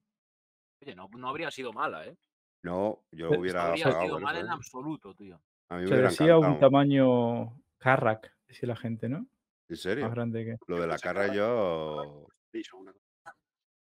Oye, 0.83 0.95
no, 0.95 1.09
no 1.17 1.29
habría 1.29 1.51
sido 1.51 1.73
mala, 1.73 2.07
¿eh? 2.07 2.17
No, 2.65 3.05
yo 3.13 3.29
No 3.31 3.41
hubiera 3.41 3.69
habría 3.69 3.85
pagado 3.85 4.05
sido 4.07 4.21
por 4.21 4.31
eso, 4.31 4.41
en 4.41 4.47
¿eh? 4.47 4.51
absoluto, 4.51 5.15
tío. 5.15 5.41
A 5.69 5.77
mí 5.77 5.83
me 5.83 5.89
Se 5.89 5.97
decía 5.97 6.39
un 6.39 6.59
tamaño 6.59 7.63
Carrack, 7.77 8.35
decía 8.49 8.69
la 8.69 8.77
gente, 8.77 9.07
¿no? 9.11 9.27
¿En 9.69 9.77
serio? 9.77 10.05
Más 10.07 10.15
grande 10.15 10.45
que. 10.47 10.57
Lo 10.67 10.81
de 10.81 10.87
la 10.87 10.99
carga 10.99 11.33
yo... 11.35 12.27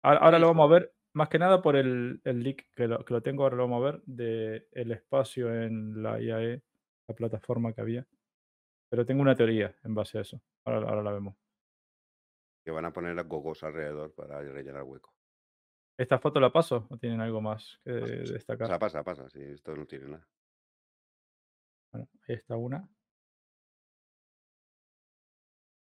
Ahora, 0.01 0.19
ahora 0.19 0.39
lo 0.39 0.47
vamos 0.47 0.67
a 0.67 0.73
ver, 0.73 0.95
más 1.13 1.29
que 1.29 1.37
nada 1.37 1.61
por 1.61 1.75
el, 1.75 2.21
el 2.23 2.41
leak 2.41 2.71
que 2.75 2.87
lo, 2.87 3.05
que 3.05 3.13
lo 3.13 3.21
tengo, 3.21 3.43
ahora 3.43 3.57
lo 3.57 3.67
vamos 3.67 3.83
a 3.83 3.91
ver, 3.91 4.01
de 4.05 4.67
el 4.71 4.91
espacio 4.91 5.53
en 5.53 6.01
la 6.01 6.19
IAE, 6.19 6.63
la 7.07 7.15
plataforma 7.15 7.73
que 7.73 7.81
había. 7.81 8.07
Pero 8.89 9.05
tengo 9.05 9.21
una 9.21 9.35
teoría 9.35 9.75
en 9.83 9.93
base 9.93 10.17
a 10.17 10.21
eso. 10.21 10.41
Ahora, 10.65 10.89
ahora 10.89 11.03
la 11.03 11.11
vemos. 11.11 11.35
que 12.65 12.71
van 12.71 12.85
a 12.85 12.93
poner 12.93 13.23
gogos 13.25 13.63
alrededor 13.63 14.11
para 14.15 14.41
rellenar 14.41 14.83
hueco. 14.83 15.13
¿Esta 16.01 16.17
foto 16.17 16.39
la 16.39 16.51
paso 16.51 16.87
o 16.89 16.97
tienen 16.97 17.21
algo 17.21 17.41
más 17.41 17.79
que 17.83 17.91
Pasa, 17.93 18.33
destacar? 18.33 18.79
pasa, 18.79 19.03
pasa, 19.03 19.29
sí, 19.29 19.39
esto 19.39 19.75
no 19.75 19.85
tiene 19.85 20.07
nada. 20.07 20.27
Bueno, 21.91 22.09
ahí 22.27 22.35
está 22.35 22.55
una. 22.55 22.89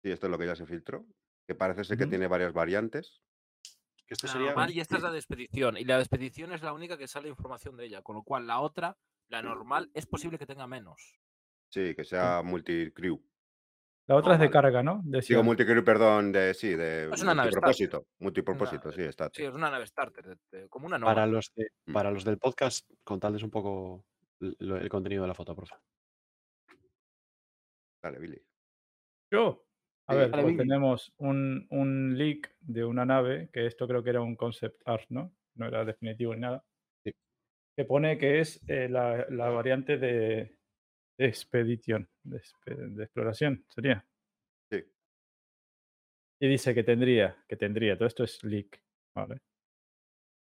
Sí, 0.03 0.11
esto 0.11 0.27
es 0.27 0.31
lo 0.31 0.37
que 0.37 0.45
ya 0.45 0.55
se 0.55 0.67
filtró. 0.67 1.03
Que 1.47 1.55
parece 1.55 1.83
ser 1.83 1.97
que 1.97 2.05
tiene 2.05 2.27
varias 2.27 2.53
variantes. 2.53 3.23
Que 4.05 4.13
esto 4.13 4.27
La 4.27 4.33
sería. 4.33 4.47
normal 4.49 4.69
y 4.71 4.81
esta 4.81 4.97
es 4.97 5.01
la 5.03 5.11
de 5.11 5.17
expedición. 5.17 5.77
Y 5.77 5.83
la 5.83 5.95
de 5.95 6.03
expedición 6.03 6.53
es 6.53 6.61
la 6.61 6.73
única 6.73 6.95
que 6.95 7.07
sale 7.07 7.27
información 7.27 7.75
de 7.75 7.85
ella. 7.85 8.03
Con 8.03 8.15
lo 8.15 8.21
cual, 8.21 8.45
la 8.45 8.59
otra, 8.59 8.95
la 9.29 9.41
normal, 9.41 9.89
es 9.95 10.05
posible 10.05 10.37
que 10.37 10.45
tenga 10.45 10.67
menos. 10.67 11.19
Sí, 11.69 11.95
que 11.95 12.03
sea 12.03 12.43
multicrew. 12.43 13.19
La 14.07 14.15
otra 14.17 14.33
es 14.33 14.39
de 14.39 14.47
vale. 14.47 14.51
carga, 14.53 14.83
¿no? 14.83 15.01
Digo 15.03 15.17
Decía. 15.17 15.41
multicrew, 15.41 15.83
perdón, 15.83 16.31
de 16.33 16.53
sí, 16.53 16.75
de 16.75 17.09
Es 17.13 17.21
una 17.21 17.33
nave 17.33 17.47
multipropósito. 17.49 18.05
Multipropósito, 18.19 18.89
Una- 18.89 18.95
sí, 18.97 19.01
está. 19.03 19.29
Sí, 19.33 19.43
es 19.43 19.53
una 19.53 19.71
nave 19.71 19.87
starter, 19.87 20.25
de- 20.25 20.37
de- 20.59 20.69
como 20.69 20.87
una 20.87 20.99
Para 20.99 21.25
nova. 21.25 21.27
los, 21.37 21.51
de- 21.55 21.69
Mm. 21.85 21.93
para 21.93 22.11
los 22.11 22.25
del 22.25 22.37
podcast, 22.37 22.89
contarles 23.05 23.43
un 23.43 23.49
poco 23.51 24.03
el 24.41 24.89
contenido 24.89 25.21
de 25.23 25.27
la 25.29 25.33
foto, 25.33 25.55
por 25.55 25.67
favor. 25.67 25.83
Dale, 28.03 28.19
Billy. 28.19 28.41
Yo. 29.31 29.63
A 30.07 30.13
Sí. 30.13 30.19
ver, 30.19 30.31
Dale, 30.31 30.43
pues 30.43 30.57
tenemos 30.57 31.13
un, 31.17 31.65
un 31.69 32.17
leak 32.17 32.53
de 32.59 32.83
una 32.83 33.05
nave, 33.05 33.49
que 33.53 33.65
esto 33.67 33.87
creo 33.87 34.03
que 34.03 34.09
era 34.09 34.19
un 34.21 34.35
concept 34.35 34.81
art, 34.85 35.05
¿no? 35.09 35.33
No 35.55 35.65
era 35.67 35.85
definitivo 35.85 36.33
ni 36.35 36.41
nada. 36.41 36.61
Sí. 37.05 37.13
Que 37.77 37.85
pone 37.85 38.17
que 38.17 38.41
es 38.41 38.61
eh, 38.67 38.89
la, 38.89 39.25
la 39.29 39.49
variante 39.49 39.97
de, 39.97 40.09
de 40.09 40.57
expedición, 41.17 42.09
de, 42.23 42.37
exploración, 43.03 43.65
sería. 43.69 44.05
Sí. 44.71 44.83
Y 46.39 46.47
dice 46.47 46.73
que 46.75 46.83
tendría, 46.83 47.43
que 47.47 47.55
tendría, 47.57 47.97
todo 47.97 48.07
esto 48.07 48.23
es 48.23 48.43
leak, 48.43 48.83
¿vale? 49.15 49.41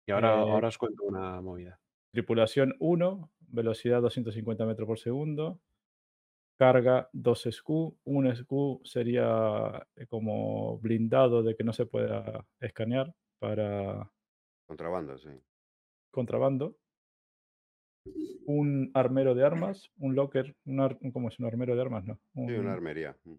Y 0.07 0.13
ahora, 0.13 0.35
Eh, 0.35 0.51
ahora 0.51 0.69
os 0.69 0.79
cuento 0.79 1.05
una 1.05 1.41
movida. 1.41 1.81
Tripulación 2.13 2.75
1, 2.79 3.33
velocidad 3.41 4.01
250 4.03 4.67
metros 4.67 4.87
por 4.87 4.99
segundo, 4.99 5.61
carga 6.59 7.09
2 7.13 7.47
SQ, 7.47 7.71
un 8.05 8.27
SQ 8.35 8.81
sería 8.85 9.87
eh, 9.97 10.07
como 10.07 10.79
blindado 10.79 11.43
de 11.43 11.57
que 11.57 11.65
no 11.65 11.73
se 11.73 11.87
pueda 11.87 12.47
escanear 12.61 13.15
para 13.41 14.11
Contrabando, 14.67 15.17
sí. 15.17 15.31
contrabando, 16.11 16.79
un 18.47 18.91
armero 18.95 19.35
de 19.35 19.45
armas, 19.45 19.91
un 19.99 20.15
locker, 20.15 20.55
un 20.67 20.81
ar- 20.81 20.99
¿cómo 21.13 21.29
es 21.29 21.39
un 21.39 21.47
armero 21.47 21.75
de 21.75 21.81
armas? 21.83 22.05
No, 22.05 22.15
Sí, 22.15 22.21
un- 22.41 22.55
una 22.55 22.73
armería. 22.73 23.17
Mm. 23.25 23.35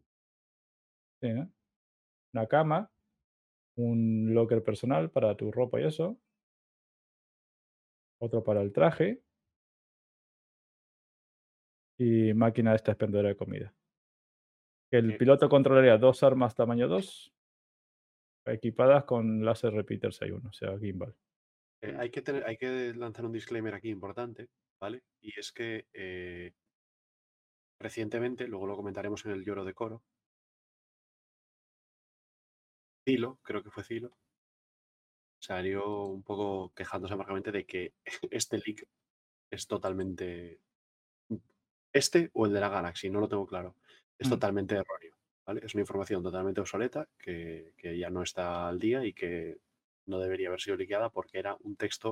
una 2.33 2.47
cama, 2.47 2.91
un 3.77 4.33
locker 4.33 4.61
personal 4.63 5.09
para 5.09 5.35
tu 5.35 5.51
ropa 5.51 5.79
y 5.81 5.85
eso, 5.85 6.19
otro 8.19 8.43
para 8.43 8.61
el 8.61 8.71
traje 8.71 9.21
y 11.97 12.33
máquina 12.33 12.71
de 12.71 12.75
esta 12.75 12.91
expendedora 12.91 13.29
de 13.29 13.37
comida. 13.37 13.73
El 14.91 15.17
piloto 15.17 15.49
controlaría 15.49 15.97
dos 15.97 16.21
armas 16.23 16.53
tamaño 16.55 16.87
2 16.87 17.33
equipadas 18.45 19.05
con 19.05 19.43
láser 19.43 19.73
repeater 19.73 20.11
6.1, 20.13 20.49
o 20.49 20.53
sea, 20.53 20.77
gimbal. 20.77 21.15
Eh, 21.85 21.95
hay, 21.99 22.09
que 22.09 22.21
tener, 22.21 22.43
hay 22.45 22.57
que 22.57 22.93
lanzar 22.95 23.25
un 23.25 23.31
disclaimer 23.31 23.73
aquí 23.75 23.89
importante, 23.89 24.49
¿vale? 24.79 25.03
Y 25.21 25.39
es 25.39 25.51
que 25.51 25.87
eh, 25.93 26.53
recientemente, 27.79 28.47
luego 28.47 28.65
lo 28.67 28.75
comentaremos 28.75 29.25
en 29.25 29.31
el 29.33 29.43
lloro 29.45 29.63
de 29.63 29.73
coro, 29.73 30.03
Cilo, 33.07 33.39
creo 33.43 33.63
que 33.63 33.71
fue 33.71 33.83
Cilo, 33.83 34.17
salió 35.39 36.05
un 36.05 36.23
poco 36.23 36.73
quejándose 36.73 37.13
amargamente 37.13 37.51
de 37.51 37.65
que 37.65 37.93
este 38.31 38.57
leak 38.57 38.87
es 39.51 39.67
totalmente. 39.67 40.61
Este 41.93 42.29
o 42.33 42.45
el 42.45 42.53
de 42.53 42.59
la 42.59 42.69
Galaxy, 42.69 43.09
no 43.09 43.19
lo 43.19 43.27
tengo 43.29 43.47
claro. 43.47 43.75
Es 44.19 44.27
Mm. 44.27 44.31
totalmente 44.31 44.75
erróneo. 44.75 45.15
¿vale? 45.45 45.61
Es 45.63 45.73
una 45.75 45.81
información 45.81 46.23
totalmente 46.23 46.61
obsoleta 46.61 47.07
que, 47.17 47.73
que 47.77 47.97
ya 47.97 48.09
no 48.09 48.21
está 48.23 48.67
al 48.67 48.79
día 48.79 49.05
y 49.05 49.13
que 49.13 49.59
no 50.07 50.19
debería 50.19 50.47
haber 50.49 50.61
sido 50.61 50.77
liqueada 50.77 51.09
porque 51.09 51.39
era 51.39 51.55
un 51.61 51.75
texto. 51.75 52.09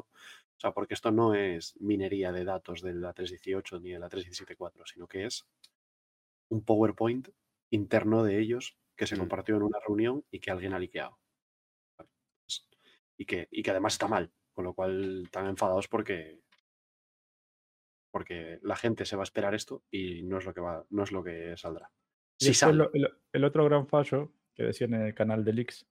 O 0.56 0.60
sea, 0.60 0.72
porque 0.72 0.94
esto 0.94 1.12
no 1.12 1.34
es 1.36 1.76
minería 1.80 2.32
de 2.32 2.44
datos 2.46 2.82
de 2.82 2.94
la 2.94 3.14
318 3.14 3.80
ni 3.80 3.92
de 3.92 4.00
la 4.00 4.10
317.4, 4.10 4.84
sino 4.86 5.08
que 5.08 5.26
es 5.26 5.46
un 6.50 6.64
PowerPoint 6.64 7.30
interno 7.72 8.24
de 8.24 8.40
ellos 8.40 8.78
que 8.96 9.08
se 9.08 9.16
Mm. 9.16 9.20
compartió 9.20 9.56
en 9.56 9.64
una 9.64 9.80
reunión 9.86 10.24
y 10.32 10.40
que 10.40 10.52
alguien 10.52 10.74
ha 10.74 10.80
liqueado. 10.80 11.18
Pues, 11.98 12.68
Y 13.18 13.26
que, 13.26 13.48
y 13.52 13.64
que 13.64 13.72
además 13.72 13.94
está 13.94 14.08
mal, 14.08 14.32
con 14.54 14.64
lo 14.66 14.74
cual 14.74 15.24
están 15.26 15.48
enfadados 15.48 15.88
porque 15.88 16.40
porque 18.12 18.60
la 18.62 18.76
gente 18.76 19.06
se 19.06 19.16
va 19.16 19.24
a 19.24 19.26
esperar 19.26 19.56
esto 19.56 19.84
y 19.90 20.22
no 20.22 20.38
es 20.38 20.46
lo 20.46 20.54
que 20.54 20.62
va, 20.62 20.86
no 20.92 21.04
es 21.04 21.12
lo 21.12 21.24
que 21.24 21.58
saldrá. 21.58 21.90
Sale. 22.40 22.74
lo- 22.78 22.94
el, 22.94 23.08
el 23.32 23.44
otro 23.44 23.66
gran 23.66 23.88
fallo 23.88 24.32
que 24.54 24.64
decían 24.64 24.94
en 24.94 25.02
el 25.02 25.16
canal 25.16 25.44
de 25.44 25.54
leaks 25.54 25.88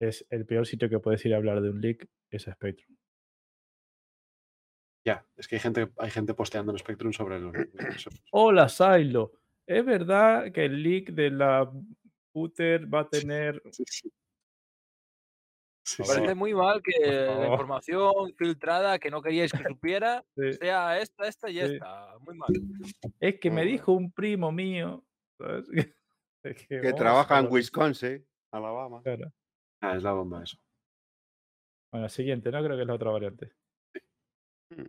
es 0.00 0.26
el 0.30 0.46
peor 0.46 0.66
sitio 0.66 0.88
que 0.88 1.00
puedes 1.00 1.24
ir 1.24 1.34
a 1.34 1.38
hablar 1.38 1.60
de 1.60 1.70
un 1.70 1.80
leak 1.80 2.06
es 2.30 2.46
a 2.48 2.52
Spectrum. 2.52 2.96
Ya, 5.06 5.26
es 5.36 5.48
que 5.48 5.56
hay 5.56 5.60
gente, 5.60 5.88
hay 5.98 6.10
gente 6.10 6.34
posteando 6.34 6.72
en 6.72 6.78
Spectrum 6.78 7.12
sobre 7.12 7.36
el. 7.36 7.50
eso. 7.94 8.10
Hola, 8.32 8.68
Silo. 8.68 9.32
¿Es 9.66 9.84
verdad 9.84 10.52
que 10.52 10.64
el 10.66 10.82
leak 10.82 11.10
de 11.12 11.30
la 11.30 11.70
Puter 12.32 12.92
va 12.92 13.00
a 13.00 13.08
tener... 13.08 13.62
Sí, 13.70 13.84
sí. 13.86 14.12
Sí. 15.86 16.02
Parece 16.06 16.34
muy 16.34 16.52
mal 16.52 16.82
que 16.82 17.06
la 17.06 17.46
información 17.48 18.34
filtrada 18.36 18.98
que 18.98 19.10
no 19.10 19.22
queríais 19.22 19.50
que 19.52 19.64
supiera 19.64 20.22
Sí. 20.36 20.52
sea 20.52 20.98
esta, 20.98 21.26
esta 21.26 21.48
y 21.48 21.54
Sí. 21.54 21.60
esta. 21.60 22.18
Muy 22.20 22.36
mal. 22.36 22.48
Es 23.20 23.40
que 23.40 23.50
me 23.50 23.64
dijo 23.64 23.92
un 23.92 24.12
primo 24.12 24.52
mío 24.52 25.02
¿sabes? 25.38 25.64
Es 26.44 26.56
que 26.56 26.66
Que 26.68 26.76
vamos 26.80 26.96
trabaja 26.96 27.38
en 27.38 27.48
Wisconsin, 27.50 28.26
Alabama. 28.52 29.00
claro. 29.02 29.32
Ah, 29.80 29.96
es 29.96 30.02
la 30.02 30.12
bomba 30.12 30.42
eso. 30.42 30.58
Bueno, 31.92 32.08
siguiente, 32.08 32.50
¿no? 32.50 32.62
Creo 32.62 32.76
que 32.76 32.82
es 32.82 32.88
la 32.88 32.94
otra 32.94 33.10
variante. 33.10 33.52
Mm. 34.70 34.84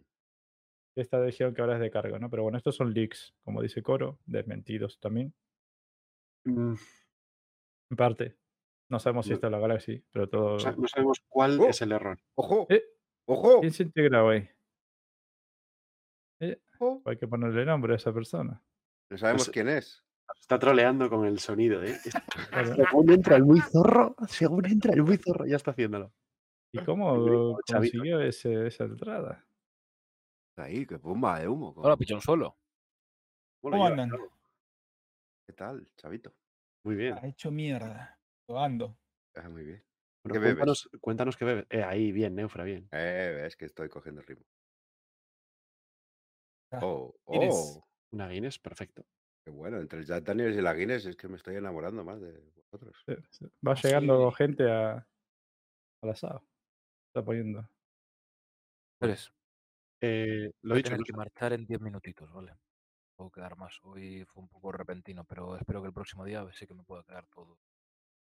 Esta 0.98 1.24
dijeron 1.24 1.54
que 1.54 1.62
ahora 1.62 1.76
es 1.76 1.80
de 1.82 1.92
carga, 1.92 2.20
¿no? 2.20 2.30
Pero 2.30 2.44
bueno, 2.44 2.58
estos 2.58 2.76
son 2.76 2.94
leaks, 2.94 3.34
como 3.44 3.62
dice 3.62 3.82
Coro, 3.82 4.20
desmentidos 4.26 5.00
también. 5.00 5.34
Mm, 6.46 6.74
En 7.92 7.98
parte. 7.98 8.38
No 8.92 9.00
sabemos 9.00 9.26
si 9.26 9.32
No. 9.32 9.36
esta 9.36 9.48
es 9.48 9.52
la 9.52 9.60
Galaxy, 9.60 10.04
pero 10.12 10.28
todo. 10.30 10.56
o 10.56 10.60
sea, 10.60 10.72
no 10.74 10.88
sabemos 10.88 11.20
cuál 11.30 11.60
Oh. 11.60 11.68
es 11.70 11.82
el 11.82 11.92
error. 11.92 12.20
¡Ojo! 12.36 12.66
Eh, 12.70 12.84
¡Ojo! 13.28 13.60
¿Quién 13.62 13.72
se 13.74 13.84
integra 13.84 14.28
ahí? 14.28 14.50
Eh, 16.42 16.60
¡Ojo! 16.80 17.02
hay 17.06 17.18
que 17.18 17.28
ponerle 17.28 17.66
nombre 17.66 17.94
a 17.94 17.98
esa 17.98 18.12
persona. 18.14 18.62
No 19.12 19.18
sabemos 19.18 19.44
Pues- 19.46 19.54
quién 19.54 19.70
es. 19.70 20.04
Está 20.38 20.60
troleando 20.60 21.10
con 21.10 21.26
el 21.26 21.40
sonido, 21.40 21.84
¿eh? 21.84 21.96
Según 22.76 23.12
entra 23.12 23.36
el 23.38 23.44
muy 23.44 23.62
zorro, 23.62 24.16
según 24.28 24.66
entra 24.66 24.94
el 24.94 25.04
muy 25.04 25.18
zorro, 25.18 25.46
ya 25.46 25.56
está 25.56 25.72
haciéndolo. 25.72 26.14
¿Y 26.72 26.80
cómo 26.84 27.58
consiguió 27.68 28.20
ese- 28.22 28.68
esa 28.68 28.84
entrada? 28.86 29.46
Ahí, 30.58 30.86
qué 30.86 30.98
bomba 30.98 31.40
de 31.40 31.48
humo. 31.48 31.74
Hola, 31.78 31.96
pichonzuelo. 31.96 32.58
¿Cómo 33.62 33.76
lo 33.76 33.84
¿Cómo 33.84 33.86
andan? 33.88 34.12
¿Qué 35.48 35.54
tal, 35.54 35.88
chavito? 35.96 36.34
Muy 36.84 36.96
bien. 36.96 37.14
Ha 37.18 37.26
hecho 37.28 37.52
mierda. 37.52 38.20
Ando. 38.48 38.98
Ah, 39.36 39.48
muy 39.50 39.64
bien. 39.64 39.84
Bueno, 40.24 40.34
¿Qué 40.34 40.40
bebes? 40.40 40.90
cuéntanos, 41.00 41.38
qué 41.38 41.46
bebes. 41.46 41.66
Eh, 41.70 41.84
ahí, 41.84 42.12
bien, 42.12 42.36
Neufra, 42.36 42.64
bien. 42.64 42.88
Eh, 42.92 43.40
ves 43.42 43.56
que 43.56 43.66
estoy 43.66 43.90
cogiendo 43.90 44.22
el 44.22 44.28
ritmo. 44.28 44.46
Ah, 46.72 46.80
Oh, 46.84 47.16
Guinness. 47.28 47.54
oh. 47.56 47.86
Una 48.12 48.28
Guinness, 48.28 48.60
perfecto. 48.60 49.06
Qué 49.46 49.52
bueno, 49.52 49.78
entre 49.78 50.00
el 50.00 50.06
Jack 50.06 50.24
Daniels 50.24 50.58
y 50.58 50.62
la 50.62 50.74
Guinness 50.74 51.06
es 51.06 51.16
que 51.16 51.28
me 51.28 51.38
estoy 51.38 51.56
enamorando 51.56 52.04
más 52.04 52.20
de 52.22 52.40
vosotros. 52.72 52.96
Sí, 53.06 53.16
sí. 53.32 53.46
Va 53.66 53.74
llegando 53.76 54.32
gente 54.32 54.70
a, 54.70 55.08
al 56.02 56.10
asado. 56.10 56.44
Está 57.08 57.24
poniendo. 57.24 57.68
Pérez, 59.00 59.30
Eh, 60.02 60.52
lo 60.62 60.76
a 60.76 60.78
dicho, 60.78 60.96
que 61.04 61.14
marchar 61.14 61.54
en 61.54 61.66
10 61.66 61.82
minutitos, 61.82 62.32
¿vale? 62.32 62.54
Puedo 63.16 63.32
quedar 63.32 63.58
más. 63.58 63.80
Hoy 63.84 64.26
fue 64.26 64.44
un 64.44 64.50
poco 64.50 64.72
repentino, 64.72 65.24
pero 65.26 65.58
espero 65.58 65.82
que 65.82 65.88
el 65.88 65.94
próximo 65.94 66.26
día 66.26 66.46
sí 66.54 66.68
que 66.68 66.74
me 66.74 66.84
pueda 66.84 67.04
quedar 67.04 67.26
todo, 67.28 67.58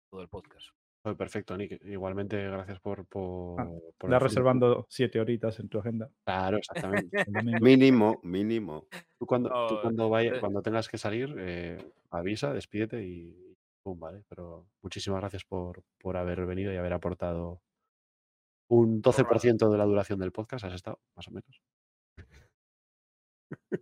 todo 0.10 0.22
el 0.22 0.28
podcast. 0.28 0.70
Pues 1.06 1.18
perfecto, 1.18 1.56
Nick. 1.56 1.86
Igualmente, 1.86 2.36
gracias 2.50 2.80
por. 2.80 3.06
por, 3.06 3.62
Ah, 3.62 3.70
por 3.96 4.10
reservando 4.10 4.88
siete 4.90 5.20
horitas 5.20 5.60
en 5.60 5.70
tu 5.70 5.78
agenda. 5.78 6.10
Claro, 6.24 6.58
exactamente. 6.58 7.24
Mínimo, 7.62 8.20
mínimo. 8.24 8.88
Tú 9.20 9.28
cuando, 9.28 9.50
tú 9.68 9.76
No, 9.76 9.82
cuando, 9.84 10.10
vaya, 10.10 10.38
eh. 10.38 10.40
cuando 10.40 10.64
tengas 10.64 10.90
que 10.90 10.98
salir, 10.98 11.36
eh, 11.38 11.78
avisa, 12.10 12.54
despídete 12.54 13.04
y 13.06 13.56
pum, 13.84 14.00
vale. 14.00 14.24
Pero 14.28 14.66
muchísimas 14.82 15.20
gracias 15.20 15.44
por, 15.44 15.84
por 16.00 16.18
haber 16.18 16.44
venido 16.48 16.74
y 16.74 16.78
haber 16.78 16.94
aportado 16.94 17.62
un 18.68 19.04
12% 19.04 19.70
de 19.70 19.78
la 19.78 19.86
duración 19.86 20.18
del 20.18 20.32
podcast. 20.32 20.66
Has 20.66 20.74
estado, 20.74 21.00
más 21.16 21.28
o 21.28 21.32
menos. 21.34 21.62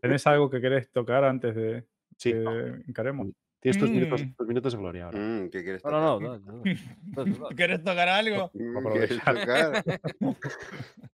¿Tenés 0.02 0.28
algo 0.28 0.50
que 0.50 0.60
querés 0.60 0.92
tocar 0.92 1.24
antes 1.24 1.56
de 1.56 1.88
Sí, 2.18 2.34
que 2.34 2.84
encaremos? 2.86 3.30
Tienes 3.64 3.80
tus 3.80 3.90
minutos, 3.90 4.22
Mm. 4.24 4.34
tus 4.36 4.48
minutos 4.48 4.74
de 4.74 4.80
gloria 4.80 5.06
ahora. 5.06 5.18
Mm, 5.20 5.50
¿Qué 5.50 5.64
quieres 5.64 5.84
No, 5.84 5.90
tocar? 5.90 6.02
no, 6.02 6.20
no. 6.20 6.38
dale. 6.64 6.80
Dale, 7.04 7.32
dale. 7.40 7.56
¿Quieres 7.56 7.80
tocar 7.84 8.10
algo? 8.10 8.52
Mm. 8.54 8.88
¿Quieres 8.92 9.18
tocar? 9.24 9.84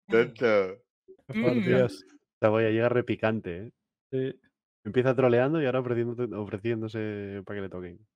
Tonto. 0.09 0.83
Por 1.27 1.55
Mm. 1.55 1.65
Dios. 1.65 2.05
La 2.41 2.49
voy 2.49 2.65
a 2.65 2.71
llegar 2.71 2.93
repicante, 2.95 3.67
¿eh? 3.67 3.73
Sí. 4.11 4.41
Empieza 4.85 5.15
troleando 5.15 5.61
y 5.61 5.67
ahora 5.67 5.81
ofreciéndose, 5.81 6.35
ofreciéndose 6.35 7.43
para 7.45 7.59
que 7.59 7.63
le 7.63 7.69
toquen. 7.69 8.07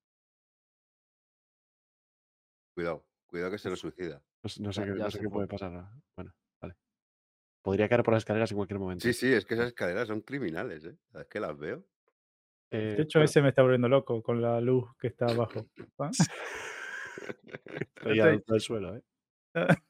Cuidado, 2.74 3.04
cuidado 3.26 3.50
que 3.50 3.58
se 3.58 3.68
lo 3.68 3.76
suicida. 3.76 4.22
No, 4.42 4.48
sé- 4.48 4.62
no 4.62 4.72
sé 4.72 4.80
Ya- 4.80 4.86
qué, 4.86 4.98
ya 4.98 5.04
no 5.04 5.10
sé 5.10 5.18
se 5.18 5.22
qué 5.24 5.28
fue. 5.28 5.32
puede 5.34 5.48
pasar. 5.48 5.74
ahora. 5.74 5.92
Bueno, 6.16 6.32
vale. 6.60 6.74
Podría 7.62 7.88
caer 7.88 8.02
por 8.02 8.14
las 8.14 8.22
escaleras 8.22 8.50
en 8.50 8.56
cualquier 8.56 8.78
momento. 8.80 9.02
Sí, 9.02 9.12
sí, 9.12 9.32
es 9.32 9.44
que 9.44 9.54
esas 9.54 9.66
escaleras 9.68 10.08
son 10.08 10.20
criminales, 10.22 10.84
¿eh? 10.84 10.96
Es 11.14 11.26
que 11.26 11.40
las 11.40 11.56
veo. 11.58 11.84
Eh, 12.72 12.90
El 12.90 12.96
techo 12.96 13.18
bueno, 13.18 13.24
ese 13.26 13.42
me 13.42 13.48
está 13.50 13.62
volviendo 13.62 13.88
loco 13.88 14.22
con 14.22 14.40
la 14.40 14.60
luz 14.60 14.90
que 14.98 15.08
está 15.08 15.26
abajo. 15.26 15.66
¿ah? 15.98 16.10
estoy 18.40 18.60
suelo, 18.60 18.96
¿eh? 18.96 19.02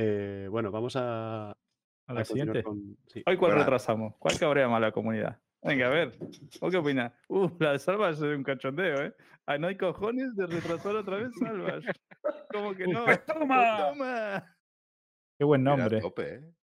Eh, 0.00 0.46
bueno, 0.48 0.70
vamos 0.70 0.94
a, 0.94 1.50
A 1.50 1.56
a 2.06 2.14
la 2.14 2.24
siguiente. 2.24 2.62
con. 2.62 2.96
sí. 3.08 3.20
Hoy 3.26 3.36
cuál 3.36 3.50
Hola. 3.50 3.62
retrasamos. 3.62 4.14
¿Cuál 4.20 4.38
cabrea 4.38 4.68
más 4.68 4.80
la 4.80 4.92
comunidad? 4.92 5.40
Venga, 5.60 5.88
a 5.88 5.90
ver. 5.90 6.16
¿Vos 6.60 6.70
qué 6.70 6.76
opinas? 6.76 7.12
Uh, 7.28 7.50
la 7.58 7.72
de 7.72 7.80
Salvas 7.80 8.16
es 8.18 8.22
un 8.22 8.44
cachondeo, 8.44 9.06
¿eh? 9.06 9.14
Ah, 9.46 9.58
no 9.58 9.66
hay 9.66 9.76
cojones 9.76 10.36
de 10.36 10.46
retrasar 10.46 10.94
otra 10.94 11.16
vez 11.16 11.30
Salvas. 11.36 11.84
¿Cómo 12.52 12.76
que 12.76 12.86
no? 12.86 13.04
Toma. 13.26 13.76
¡Toma! 13.88 14.56
Qué 15.36 15.44
buen 15.44 15.66
a 15.66 15.76
nombre. 15.76 16.00
tope, 16.00 16.34
¿eh? 16.34 16.54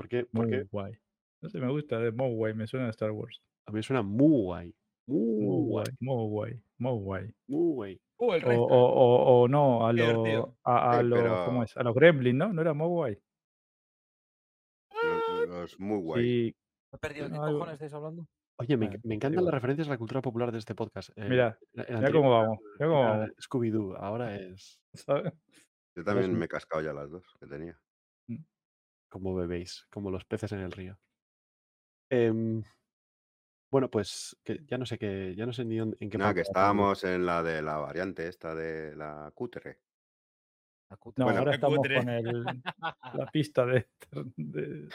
¿Por 0.00 0.08
qué? 0.08 0.24
Porque 0.32 0.66
Mowai. 0.72 0.98
No 1.42 1.50
sé, 1.50 1.60
me 1.60 1.68
gusta 1.70 1.98
de 1.98 2.10
Mowai, 2.10 2.54
me 2.54 2.66
suena 2.66 2.86
a 2.86 2.90
Star 2.90 3.10
Wars. 3.10 3.42
a 3.66 3.70
mí 3.72 3.82
suena 3.82 4.00
muy 4.02 4.42
guay. 4.44 4.74
Muy 5.06 5.44
Mowai, 5.44 5.66
guay. 5.68 5.84
Mowai, 6.00 6.62
Mowai. 6.78 7.34
Muy 7.46 7.74
guay. 7.74 8.00
Uh, 8.18 8.32
el 8.32 8.44
O, 8.46 8.62
o, 8.64 8.66
o, 8.66 9.42
o 9.42 9.48
no, 9.48 9.86
a 9.86 9.94
Qué 9.94 10.12
los 10.12 10.48
a, 10.64 10.98
a 10.98 11.00
pero- 11.02 11.44
¿cómo 11.44 11.62
es? 11.64 11.76
A 11.76 11.82
los 11.82 11.94
Gremlins, 11.94 12.38
¿no? 12.38 12.52
¿No 12.54 12.62
era 12.62 12.72
Mowai? 12.72 13.18
Los, 15.48 15.78
muy 15.78 15.98
guay. 16.00 16.22
Sí, 16.24 16.56
¿Me 16.92 16.96
he 16.96 16.98
perdido 16.98 17.26
de 17.28 17.32
qué 17.32 17.38
cojones 17.38 17.74
estáis 17.74 17.92
hablando? 17.92 18.26
Oye, 18.58 18.76
me, 18.78 18.90
me 19.04 19.14
encantan 19.16 19.44
las 19.44 19.52
referencias 19.54 19.88
a 19.88 19.90
la 19.90 19.98
cultura 19.98 20.22
popular 20.22 20.50
de 20.52 20.58
este 20.58 20.74
podcast. 20.74 21.10
Eh, 21.16 21.26
Mira, 21.28 21.58
mira 21.74 22.10
cómo 22.12 22.30
vamos, 22.30 22.58
mira 22.78 22.88
cómo 22.90 23.00
vamos. 23.02 23.30
Scooby-Doo, 23.38 23.96
ahora 23.98 24.36
es 24.36 24.80
¿sabes? 24.94 25.32
Yo 25.96 26.04
también 26.04 26.38
me 26.38 26.44
he 26.46 26.48
cascado 26.48 26.82
ya 26.82 26.92
las 26.92 27.10
dos 27.10 27.24
que 27.40 27.46
tenía. 27.46 27.78
Como 29.10 29.34
bebéis, 29.34 29.86
como 29.90 30.10
los 30.10 30.24
peces 30.24 30.52
en 30.52 30.60
el 30.60 30.72
río. 30.72 30.98
Em, 32.08 32.62
bueno, 33.70 33.90
pues 33.90 34.36
que 34.42 34.64
ya 34.66 34.78
no 34.78 34.86
sé 34.86 34.98
qué, 34.98 35.34
ya 35.36 35.46
no 35.46 35.52
sé 35.52 35.64
ni 35.64 35.76
dónde- 35.76 35.96
en 36.00 36.10
qué 36.10 36.18
Nada, 36.18 36.30
parte 36.30 36.38
que 36.42 36.48
estábamos. 36.48 37.04
en 37.04 37.26
la 37.26 37.42
de 37.42 37.62
la 37.62 37.76
variante 37.76 38.26
esta 38.26 38.54
de 38.54 38.96
la 38.96 39.30
cutre. 39.34 39.80
La 40.90 40.96
cutre. 40.96 41.20
No, 41.20 41.26
Bueno, 41.26 41.40
ahora 41.40 41.52
estamos 41.52 41.78
cutre. 41.78 41.94
con 41.96 42.08
el, 42.08 42.62
la 43.14 43.30
pista 43.30 43.64
de, 43.66 43.88
de- 44.36 44.88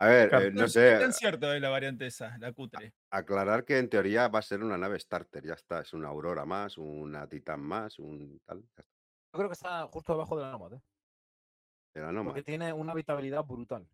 A 0.00 0.06
ver, 0.08 0.34
eh, 0.34 0.50
no 0.52 0.62
¿Qué 0.64 0.68
sé, 0.68 0.98
tan 0.98 1.12
cierto 1.12 1.52
es 1.52 1.62
la 1.62 1.70
variante 1.70 2.06
esa, 2.06 2.36
la 2.38 2.52
cutre? 2.52 2.92
aclarar 3.10 3.64
que 3.64 3.78
en 3.78 3.88
teoría 3.88 4.28
va 4.28 4.40
a 4.40 4.42
ser 4.42 4.62
una 4.62 4.76
nave 4.76 4.98
starter, 4.98 5.44
ya 5.46 5.54
está. 5.54 5.80
Es 5.80 5.94
una 5.94 6.08
Aurora 6.08 6.44
más, 6.44 6.76
una 6.76 7.28
Titan 7.28 7.60
más, 7.60 7.98
un 8.00 8.40
tal. 8.44 8.62
Yo 8.76 9.38
creo 9.38 9.48
que 9.48 9.52
está 9.54 9.86
justo 9.86 10.12
debajo 10.12 10.36
de 10.36 10.42
la 10.42 10.50
Nomad, 10.50 10.74
¿eh? 10.74 10.80
Porque 12.24 12.42
tiene 12.42 12.72
una 12.72 12.92
habitabilidad 12.92 13.44
brutal. 13.44 13.86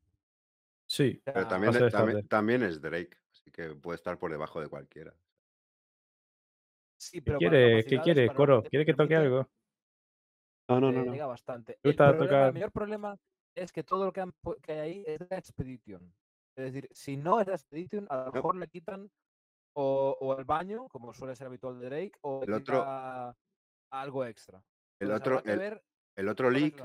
Sí, 0.86 1.20
Pero 1.24 1.46
también, 1.48 1.74
es- 1.74 2.28
también, 2.28 2.62
es 2.62 2.80
Drake, 2.80 3.16
así 3.32 3.50
que 3.50 3.70
puede 3.74 3.96
estar 3.96 4.18
por 4.18 4.30
debajo 4.30 4.60
de 4.60 4.68
cualquiera. 4.68 5.14
sí, 6.96 7.18
¿qué 7.18 7.22
pero 7.22 7.38
quiere, 7.38 7.84
¿qué 7.84 8.00
quiere, 8.00 8.34
Coro? 8.34 8.62
¿Quiere 8.62 8.84
que 8.86 8.94
toque 8.94 9.16
algo? 9.16 9.48
No, 10.68 10.80
no, 10.80 10.92
no, 10.92 11.04
no. 11.04 11.28
bastante. 11.28 11.78
¿Te 11.82 11.90
El, 11.90 11.96
problema, 11.96 12.24
tocar? 12.24 12.46
el 12.46 12.52
mayor 12.54 12.72
problema 12.72 13.16
es 13.54 13.72
que 13.72 13.82
todo 13.82 14.04
lo 14.06 14.12
que, 14.12 14.20
han 14.20 14.32
pu- 14.42 14.60
que 14.60 14.72
hay 14.72 14.78
ahí 14.80 15.04
es 15.06 15.18
de 15.18 15.26
la 15.30 15.38
Expedition. 15.38 16.14
Es 16.56 16.72
decir, 16.72 16.88
si 16.92 17.16
no 17.16 17.40
es 17.40 17.46
la 17.48 17.54
Expedition, 17.54 18.06
a 18.08 18.24
lo 18.26 18.32
mejor 18.32 18.56
le 18.56 18.68
quitan 18.68 19.10
o, 19.74 20.16
o 20.20 20.38
el 20.38 20.44
baño, 20.44 20.88
como 20.88 21.12
suele 21.12 21.34
ser 21.36 21.48
habitual 21.48 21.78
de 21.80 21.86
Drake, 21.86 22.12
o 22.22 22.42
El 22.42 22.52
otro- 22.54 22.86
algo 23.92 24.24
extra. 24.24 24.62
El 25.00 25.10
Entonces, 25.10 25.38
otro, 25.38 25.52
el, 25.52 25.58
ver 25.58 25.84
el 26.16 26.28
otro 26.28 26.50
leak 26.50 26.76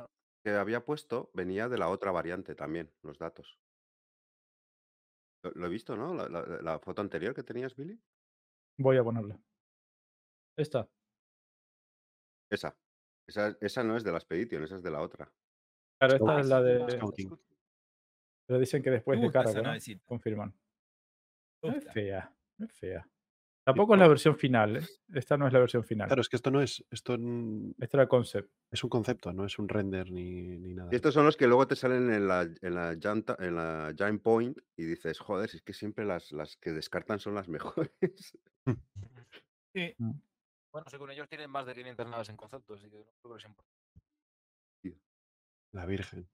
que 0.45 0.51
había 0.51 0.85
puesto 0.85 1.31
venía 1.33 1.67
de 1.67 1.79
la 1.79 1.89
otra 1.89 2.11
variante 2.11 2.53
también, 2.53 2.93
los 3.01 3.17
datos. 3.17 3.59
Lo, 5.43 5.49
lo 5.51 5.65
he 5.65 5.69
visto, 5.69 5.95
¿no? 5.97 6.13
La, 6.13 6.29
la- 6.29 6.61
la 6.61 6.79
foto 6.79 7.01
anterior 7.01 7.33
que 7.33 7.41
tenías, 7.43 7.75
Billy. 7.75 7.99
Voy 8.77 8.97
a 8.97 9.03
ponerla. 9.03 9.39
Esta. 10.55 10.87
Esa. 12.51 12.77
Esa, 13.27 13.57
esa 13.59 13.83
no 13.83 13.97
es 13.97 14.03
de 14.03 14.11
la 14.11 14.19
Expedition, 14.19 14.63
esa 14.63 14.75
es 14.75 14.83
de 14.83 14.91
la 14.91 15.01
otra. 15.01 15.33
Claro, 15.99 16.15
esta 16.15 16.39
es 16.39 16.47
la 16.47 16.61
de. 16.61 16.91
Scouting. 16.91 17.39
Pero 18.47 18.59
dicen 18.59 18.83
que 18.83 18.91
después 18.91 19.17
Me 19.17 19.21
de 19.21 19.27
gusta 19.27 19.39
esa 19.39 19.45
carga, 19.47 19.61
¿no? 19.61 19.67
navecita. 19.69 20.05
Confirman. 20.05 20.49
Me 21.63 21.69
No 21.69 21.69
es 21.69 21.75
gusta. 21.77 21.91
fea, 21.91 22.37
no 22.59 22.65
es 22.67 22.73
fea. 22.73 23.09
Tampoco 23.65 23.95
es 23.95 23.99
la 23.99 24.07
versión 24.07 24.35
final, 24.37 24.77
¿eh? 24.77 24.87
Esta 25.13 25.37
no 25.37 25.47
es 25.47 25.53
la 25.53 25.57
versión 25.59 25.83
final. 25.83 26.07
Claro, 26.07 26.21
es 26.21 26.29
que 26.29 26.35
esto 26.35 26.51
no 26.51 26.61
es, 26.61 26.85
esto 26.91 27.15
Este 27.79 27.97
era 27.97 28.03
el 28.03 28.07
concept. 28.09 28.51
es 28.71 28.83
un 28.83 28.89
concepto, 28.91 29.33
no 29.33 29.43
es 29.43 29.57
un 29.57 29.67
render 29.67 30.11
ni, 30.11 30.57
ni 30.59 30.75
nada. 30.75 30.89
Y 30.91 30.95
estos 30.95 31.15
son 31.15 31.25
los 31.25 31.35
que 31.35 31.47
luego 31.47 31.65
te 31.67 31.75
salen 31.75 32.11
en 32.13 32.27
la, 32.27 32.43
en 32.43 32.75
la, 32.75 32.93
llanta- 32.93 33.35
en 33.39 33.55
la 33.55 33.91
Giant 33.97 34.21
Point 34.21 34.59
y 34.77 34.83
dices, 34.85 35.17
joder, 35.19 35.49
si 35.49 35.57
es 35.57 35.63
que 35.63 35.73
siempre 35.73 36.05
las, 36.05 36.31
las 36.31 36.57
que 36.57 36.73
descartan 36.73 37.19
son 37.19 37.33
las 37.33 37.47
mejores. 37.49 38.37
Sí, 39.73 39.93
Bueno, 39.97 40.87
según 40.87 41.09
ellos 41.11 41.27
tienen 41.27 41.49
más 41.49 41.65
de 41.65 41.73
500 41.73 42.07
naves 42.07 42.29
en 42.29 42.37
concepto, 42.37 42.75
así 42.75 42.87
que 42.89 42.97
no 43.23 43.37
creo 43.37 43.37
que. 44.83 44.95
La 45.73 45.85
Virgen. 45.85 46.29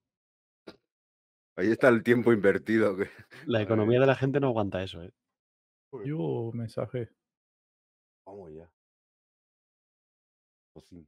Ahí 1.56 1.72
está 1.72 1.88
el 1.88 2.04
tiempo 2.04 2.32
invertido. 2.34 2.98
La 3.46 3.62
economía 3.96 4.00
de 4.02 4.06
la 4.06 4.16
gente 4.16 4.40
no 4.40 4.48
aguanta 4.48 4.84
eso, 4.84 5.02
¿eh? 5.02 5.12
Yo 6.06 6.52
mensaje. 6.54 7.10
Vamos 8.32 8.54
ya. 8.54 8.72
Tocín. 10.74 11.06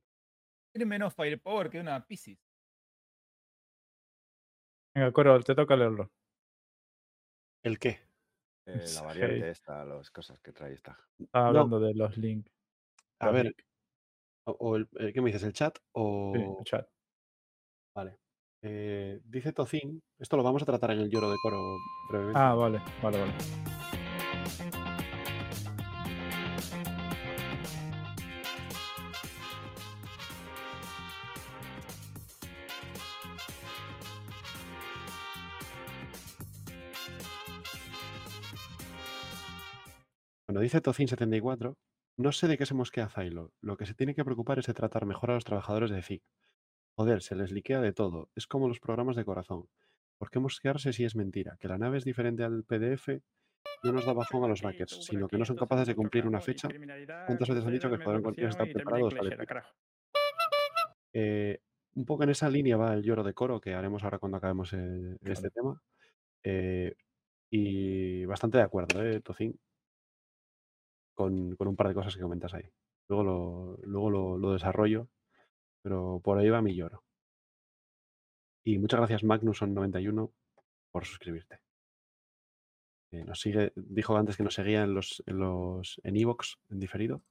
tiene 0.74 0.86
menos 0.86 1.16
firepower 1.16 1.70
que 1.70 1.80
una 1.80 2.06
Pisces. 2.06 2.38
Venga, 4.94 5.12
Coro, 5.14 5.40
te 5.42 5.56
toca 5.56 5.76
leerlo. 5.78 6.12
¿El 7.64 7.80
qué? 7.80 8.00
Eh, 8.66 8.88
Sí. 8.88 8.96
la 8.96 9.02
variante 9.02 9.50
esta, 9.50 9.84
las 9.84 10.10
cosas 10.10 10.40
que 10.40 10.54
trae 10.54 10.72
esta. 10.74 10.98
Estaba 11.20 11.48
hablando 11.48 11.82
de 11.82 11.94
los 11.94 12.16
links. 12.18 12.50
A 13.20 13.30
ver, 13.30 13.54
o, 14.48 14.52
o 14.54 14.76
el, 14.78 14.88
¿qué 15.14 15.20
me 15.20 15.28
dices? 15.32 15.44
¿El 15.44 15.52
chat? 15.52 15.76
Sí, 15.78 15.84
O... 15.92 16.60
el 16.60 16.64
chat. 16.64 16.88
Vale. 17.94 18.20
Eh, 18.64 19.20
dice 19.26 19.52
Tocín, 19.52 20.02
esto 20.18 20.38
lo 20.38 20.44
vamos 20.44 20.62
a 20.64 20.66
tratar 20.66 20.92
en 20.92 21.00
el 21.00 21.10
lloro 21.10 21.30
de 21.30 21.36
coro 21.44 21.58
brevemente. 22.10 22.40
Ah, 22.40 22.54
vale, 22.54 22.80
vale, 23.02 23.20
vale. 23.20 23.34
Bueno, 40.54 40.62
dice 40.62 40.84
Tocín74, 40.84 41.76
no 42.18 42.32
sé 42.32 42.48
de 42.48 42.60
qué 42.60 42.68
se 42.68 42.76
mosquea 42.76 43.10
Zylo. 43.10 43.52
Lo 43.60 43.76
que 43.76 43.88
se 43.88 43.96
tiene 43.96 44.14
que 44.14 44.24
preocupar 44.24 44.60
es 44.60 44.68
de 44.68 44.76
tratar 44.76 45.08
mejor 45.08 45.32
a 45.32 45.34
los 45.34 45.46
trabajadores 45.46 45.90
de 45.90 46.04
FIC. 46.04 46.22
Joder, 46.96 47.24
se 47.24 47.36
les 47.36 47.52
liquea 47.52 47.82
de 47.82 47.92
todo. 47.92 48.30
Es 48.36 48.46
como 48.46 48.68
los 48.68 48.80
programas 48.80 49.16
de 49.16 49.26
corazón. 49.26 49.68
¿Por 50.20 50.30
qué 50.30 50.38
mosquearse 50.38 50.94
si 50.94 51.06
es 51.06 51.16
mentira? 51.16 51.58
Que 51.60 51.68
la 51.68 51.80
nave 51.80 51.98
es 51.98 52.04
diferente 52.06 52.44
al 52.44 52.64
PDF 52.66 53.20
no 53.84 53.94
nos 53.94 54.06
da 54.06 54.14
bajón 54.14 54.44
a 54.44 54.48
los 54.48 54.62
backers, 54.62 55.04
sino 55.04 55.28
que 55.28 55.40
no 55.40 55.46
son 55.46 55.56
capaces 55.56 55.88
de 55.88 55.96
cumplir 55.96 56.28
una 56.28 56.40
fecha. 56.40 56.70
¿Cuántas 57.26 57.50
veces 57.50 57.66
han 57.66 57.74
dicho 57.74 57.88
que 57.88 57.96
el 57.96 58.02
Escuadrón 58.02 58.22
Cualquiera 58.22 58.52
está 58.52 58.66
preparado? 58.66 59.10
Eh, 61.14 61.62
un 61.96 62.06
poco 62.06 62.26
en 62.26 62.30
esa 62.30 62.48
línea 62.48 62.78
va 62.78 62.94
el 62.94 63.02
lloro 63.02 63.24
de 63.24 63.34
coro 63.34 63.60
que 63.60 63.74
haremos 63.74 64.04
ahora 64.04 64.20
cuando 64.20 64.38
acabemos 64.38 64.72
eh, 64.74 65.18
este 65.26 65.50
tema. 65.50 65.82
Eh, 66.44 66.94
y 67.50 68.24
bastante 68.26 68.60
de 68.60 68.64
acuerdo, 68.66 69.04
¿eh, 69.04 69.20
Tocín? 69.20 69.60
Con, 71.16 71.56
con 71.56 71.68
un 71.68 71.76
par 71.76 71.88
de 71.90 71.94
cosas 71.94 72.16
que 72.16 72.22
comentas 72.22 72.54
ahí. 72.54 72.70
Luego 73.08 73.24
lo, 73.24 73.78
luego 73.84 74.10
lo, 74.10 74.38
lo 74.38 74.54
desarrollo, 74.54 75.10
pero 75.84 76.20
por 76.24 76.38
ahí 76.38 76.50
va 76.50 76.62
mi 76.62 76.76
lloro. 76.76 77.04
Y 78.66 78.78
muchas 78.80 79.00
gracias, 79.00 79.24
Magnuson91, 79.24 80.32
por 80.92 81.06
suscribirte. 81.06 81.60
Eh, 83.12 83.24
nos 83.26 83.40
sigue, 83.42 83.74
dijo 83.76 84.18
antes 84.18 84.38
que 84.38 84.44
nos 84.44 84.56
seguía 84.56 84.84
en 84.84 84.94
los 84.96 85.22
en 85.28 85.38
los 85.38 86.00
en 86.04 86.16
iVoox, 86.16 86.56
en 86.72 86.80
diferido. 86.80 87.22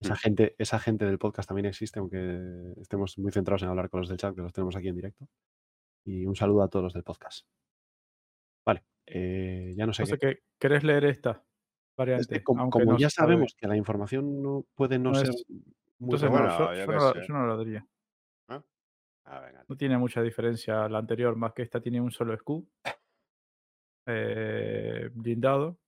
Esa 0.00 0.14
Mm. 0.14 0.16
gente, 0.16 0.54
esa 0.58 0.78
gente 0.80 1.04
del 1.04 1.18
podcast 1.18 1.48
también 1.48 1.66
existe, 1.66 2.00
aunque 2.00 2.72
estemos 2.80 3.16
muy 3.18 3.30
centrados 3.30 3.62
en 3.62 3.68
hablar 3.68 3.90
con 3.90 4.00
los 4.00 4.08
del 4.08 4.18
chat, 4.18 4.34
que 4.34 4.42
los 4.42 4.52
tenemos 4.52 4.74
aquí 4.74 4.88
en 4.88 4.96
directo. 4.96 5.28
Y 6.04 6.26
un 6.26 6.34
saludo 6.34 6.62
a 6.62 6.68
todos 6.68 6.82
los 6.82 6.92
del 6.94 7.04
podcast. 7.04 7.46
Vale, 8.66 8.84
eh, 9.06 9.72
ya 9.76 9.86
no 9.86 9.92
sé 9.92 10.02
No 10.02 10.06
sé 10.06 10.18
qué. 10.18 10.36
qué. 10.36 10.42
¿Querés 10.58 10.82
leer 10.82 11.04
esta 11.04 11.44
Es 11.94 11.96
variante? 11.96 12.34
que 12.38 12.42
como, 12.44 12.70
como 12.70 12.92
no 12.92 12.98
ya 12.98 13.08
sabe. 13.08 13.32
sabemos 13.34 13.54
que 13.56 13.68
la 13.68 13.76
información 13.76 14.42
no 14.42 14.64
puede 14.74 14.98
no, 14.98 15.10
No 15.10 15.16
ser 15.16 15.28
es- 15.30 15.44
muy 15.98 16.14
Entonces, 16.16 16.30
no, 16.30 16.36
Bueno, 16.36 16.48
yo, 16.58 16.86
no, 16.92 17.26
yo 17.26 17.34
no 17.34 17.46
la 17.46 17.56
daría. 17.56 17.86
Ah, 19.26 19.40
venga. 19.40 19.64
No 19.66 19.76
tiene 19.76 19.96
mucha 19.96 20.20
diferencia 20.20 20.86
la 20.88 20.98
anterior, 20.98 21.34
más 21.34 21.54
que 21.54 21.62
esta 21.62 21.80
tiene 21.80 21.98
un 22.00 22.10
solo 22.10 22.34
SKU. 22.34 22.68
eh, 24.06 25.08
blindado 25.14 25.78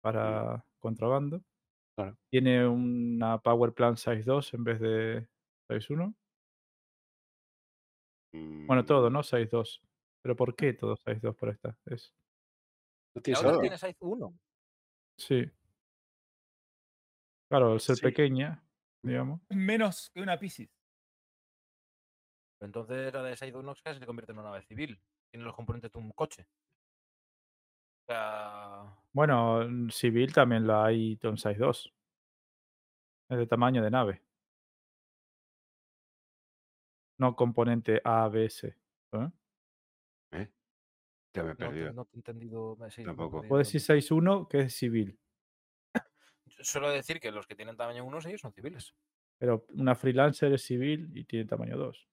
para 0.00 0.64
contrabando. 0.78 1.42
Claro. 1.96 2.16
Tiene 2.30 2.66
una 2.66 3.38
Power 3.38 3.74
Plant 3.74 3.98
6.2 3.98 4.54
en 4.54 4.64
vez 4.64 4.80
de 4.80 5.28
6.1. 5.68 6.14
Bueno, 8.66 8.84
todo, 8.86 9.10
Mm, 9.10 9.12
¿no? 9.12 9.22
6.2. 9.22 9.82
Pero 10.22 10.36
¿por 10.36 10.54
qué 10.54 10.72
todo 10.72 10.96
6.2 10.96 11.34
por 11.36 11.50
esta? 11.50 11.76
Es, 11.86 12.14
¿No 13.14 13.20
¿Y 13.20 13.22
tiene 13.22 13.38
ahora 13.40 13.60
tienes 13.60 13.84
iPhone 13.84 14.12
1? 14.12 14.34
Sí. 15.18 15.50
Claro, 17.50 17.72
al 17.72 17.80
ser 17.80 17.96
Sí. 17.96 18.02
pequeña, 18.02 18.62
digamos. 19.02 19.40
Menos 19.50 20.10
que 20.14 20.20
una 20.22 20.38
Piscis. 20.38 20.70
Entonces 22.60 23.12
la 23.12 23.22
de 23.22 23.36
casi 23.36 24.00
se 24.00 24.06
convierte 24.06 24.32
en 24.32 24.38
una 24.38 24.48
nave 24.50 24.62
civil. 24.62 25.00
Tiene 25.30 25.44
los 25.44 25.54
componentes 25.54 25.92
de 25.92 25.98
un 25.98 26.10
coche. 26.12 26.46
O 28.08 28.12
sea, 28.12 28.96
Bueno, 29.12 29.62
en 29.62 29.90
civil 29.90 30.32
también 30.32 30.66
la 30.66 30.86
hay 30.86 31.16
con 31.18 31.36
6.2. 31.36 31.92
Es 33.30 33.36
de 33.38 33.46
tamaño 33.46 33.82
de 33.82 33.90
nave. 33.90 34.22
No 37.18 37.34
componente 37.34 38.00
A, 38.04 38.28
B, 38.28 38.48
C. 38.48 38.76
¿eh? 39.12 39.30
¿eh? 40.32 40.48
Ya 41.34 41.42
me 41.42 41.50
he 41.50 41.52
no 41.52 41.56
te, 41.56 41.64
perdido. 41.66 41.92
no 41.92 42.04
te 42.04 42.16
he 42.16 42.18
entendido. 42.18 42.78
sí, 42.90 43.04
Tampoco. 43.04 43.40
también. 43.42 43.58
decir 43.58 43.80
6.1 43.80 44.48
que 44.48 44.60
es 44.60 44.74
civil. 44.74 45.18
Yo 46.46 46.64
Suelo 46.64 46.90
decir 46.90 47.20
que 47.20 47.30
los 47.30 47.46
que 47.46 47.54
tienen 47.54 47.76
tamaño 47.76 48.04
1 48.04 48.20
sí 48.20 48.36
son 48.38 48.52
civiles. 48.52 48.94
Pero 49.38 49.64
una 49.74 49.94
freelancer 49.94 50.52
es 50.52 50.62
civil 50.62 51.10
y 51.14 51.24
tiene 51.24 51.44
tamaño 51.44 51.76
2. 51.76 52.08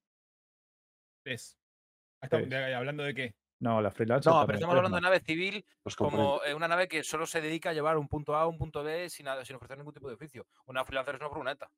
Es. 1.26 1.58
Hasta- 2.22 2.38
Tres. 2.38 2.50
de- 2.50 2.76
¿Hablando 2.76 3.04
de 3.04 3.14
qué? 3.16 3.36
No, 3.60 3.82
la 3.82 3.90
freelancer 3.90 4.32
No, 4.32 4.46
pero 4.46 4.58
estamos 4.58 4.74
3 4.74 4.78
hablando 4.78 4.98
de 4.98 5.02
nave 5.02 5.20
civil 5.22 5.66
como 5.98 6.44
eh, 6.44 6.54
una 6.54 6.68
nave 6.68 6.88
que 6.88 7.04
solo 7.04 7.26
se 7.26 7.40
dedica 7.42 7.70
a 7.70 7.74
llevar 7.74 7.98
un 7.98 8.08
punto 8.08 8.36
A 8.36 8.42
a 8.42 8.48
un 8.48 8.58
punto 8.58 8.84
B 8.84 9.10
sin, 9.10 9.26
sin 9.44 9.56
ofrecer 9.56 9.78
ningún 9.78 9.94
tipo 9.94 10.08
de 10.10 10.16
oficio. 10.16 10.46
Una 10.66 10.84
freelancer 10.84 11.16
es 11.16 11.22
una 11.22 11.30
furgoneta. 11.30 11.72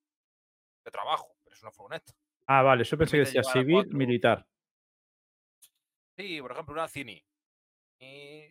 De 0.83 0.91
trabajo, 0.91 1.35
pero 1.43 1.55
es 1.55 1.61
una 1.61 1.71
furgoneta. 1.71 2.11
Ah, 2.47 2.63
vale, 2.63 2.83
yo 2.83 2.97
pensé 2.97 3.13
que 3.17 3.19
decía 3.25 3.43
civil, 3.43 3.87
militar. 3.93 4.45
Sí, 6.17 6.41
por 6.41 6.51
ejemplo, 6.51 6.73
una 6.73 6.87
Cini. 6.87 7.23
¿Y 7.99 8.41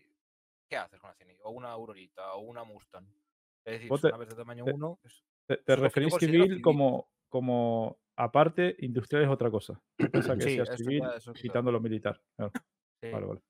qué 0.69 0.77
haces 0.77 1.01
con 1.01 1.09
una 1.11 1.17
Cini? 1.17 1.37
O 1.43 1.51
una 1.51 1.71
Aurorita, 1.73 2.35
o 2.35 2.41
una 2.41 2.65
Mustang. 2.65 3.07
Es 3.65 3.81
decir, 3.81 4.01
te- 4.01 4.11
naves 4.11 4.29
de 4.29 4.35
tamaño 4.37 4.65
te- 4.65 4.73
1. 4.73 4.99
pues, 5.03 5.25
Te, 5.49 5.57
te 5.59 5.77
referís 5.77 6.15
civil 6.19 6.45
civil. 6.45 6.63
como, 6.63 7.11
como 7.29 7.99
aparte, 8.17 8.77
industrial 8.81 9.25
es 9.25 9.31
otra 9.31 9.51
cosa. 9.51 9.81
Que 10.41 10.43
Sí, 10.43 10.77
civil 10.77 11.03
eso 11.17 11.33
está- 11.33 11.41
quitando 11.43 11.73
lo 11.73 11.81
militar. 11.81 12.21
Claro, 12.37 12.53
sí. 13.03 13.11
Vale, 13.11 13.27
vale. 13.27 13.41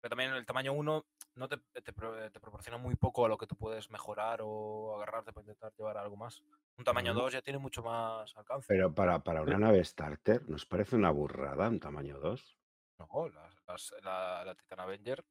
Pero 0.00 0.10
también 0.10 0.32
el 0.32 0.46
tamaño 0.46 0.72
1 0.72 1.06
no 1.34 1.48
te, 1.48 1.58
te 1.82 1.92
pro- 1.92 2.30
te 2.30 2.40
proporciona 2.40 2.78
muy 2.78 2.94
poco 2.96 3.24
a 3.24 3.28
lo 3.28 3.36
que 3.38 3.46
tú 3.48 3.56
puedes 3.56 3.90
mejorar 3.90 4.40
o 4.42 4.94
agarrarte 4.96 5.32
para 5.32 5.42
intentar 5.42 5.72
llevar 5.76 5.96
algo 5.98 6.16
más. 6.16 6.40
Un 6.76 6.84
tamaño 6.84 7.12
Ujú. 7.12 7.22
2 7.22 7.32
ya 7.32 7.42
tiene 7.42 7.58
mucho 7.58 7.82
más 7.82 8.36
alcance. 8.36 8.66
Pero 8.68 8.92
para, 8.94 9.20
para 9.20 9.42
una 9.42 9.58
nave 9.58 9.84
starter, 9.84 10.48
¿nos 10.48 10.66
parece 10.66 10.94
una 10.96 11.10
burrada 11.10 11.68
un 11.68 11.80
tamaño 11.80 12.18
2? 12.20 12.58
No, 12.98 13.28
las- 13.28 13.54
las- 13.66 13.94
la, 14.02 14.44
la 14.44 14.54
Titan 14.54 14.80
Avenger, 14.80 15.24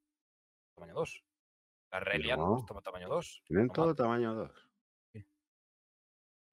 tamaño 0.76 0.94
2. 0.94 1.24
La 1.92 2.00
Reliant, 2.00 2.40
No. 2.42 2.54
pues, 2.56 2.66
toma 2.66 2.82
tamaño 2.82 3.08
2. 3.10 3.44
Tienen 3.46 3.70
todo 3.70 3.94
tamaño 3.96 4.34
2. 4.34 4.52
Sí. 5.14 5.26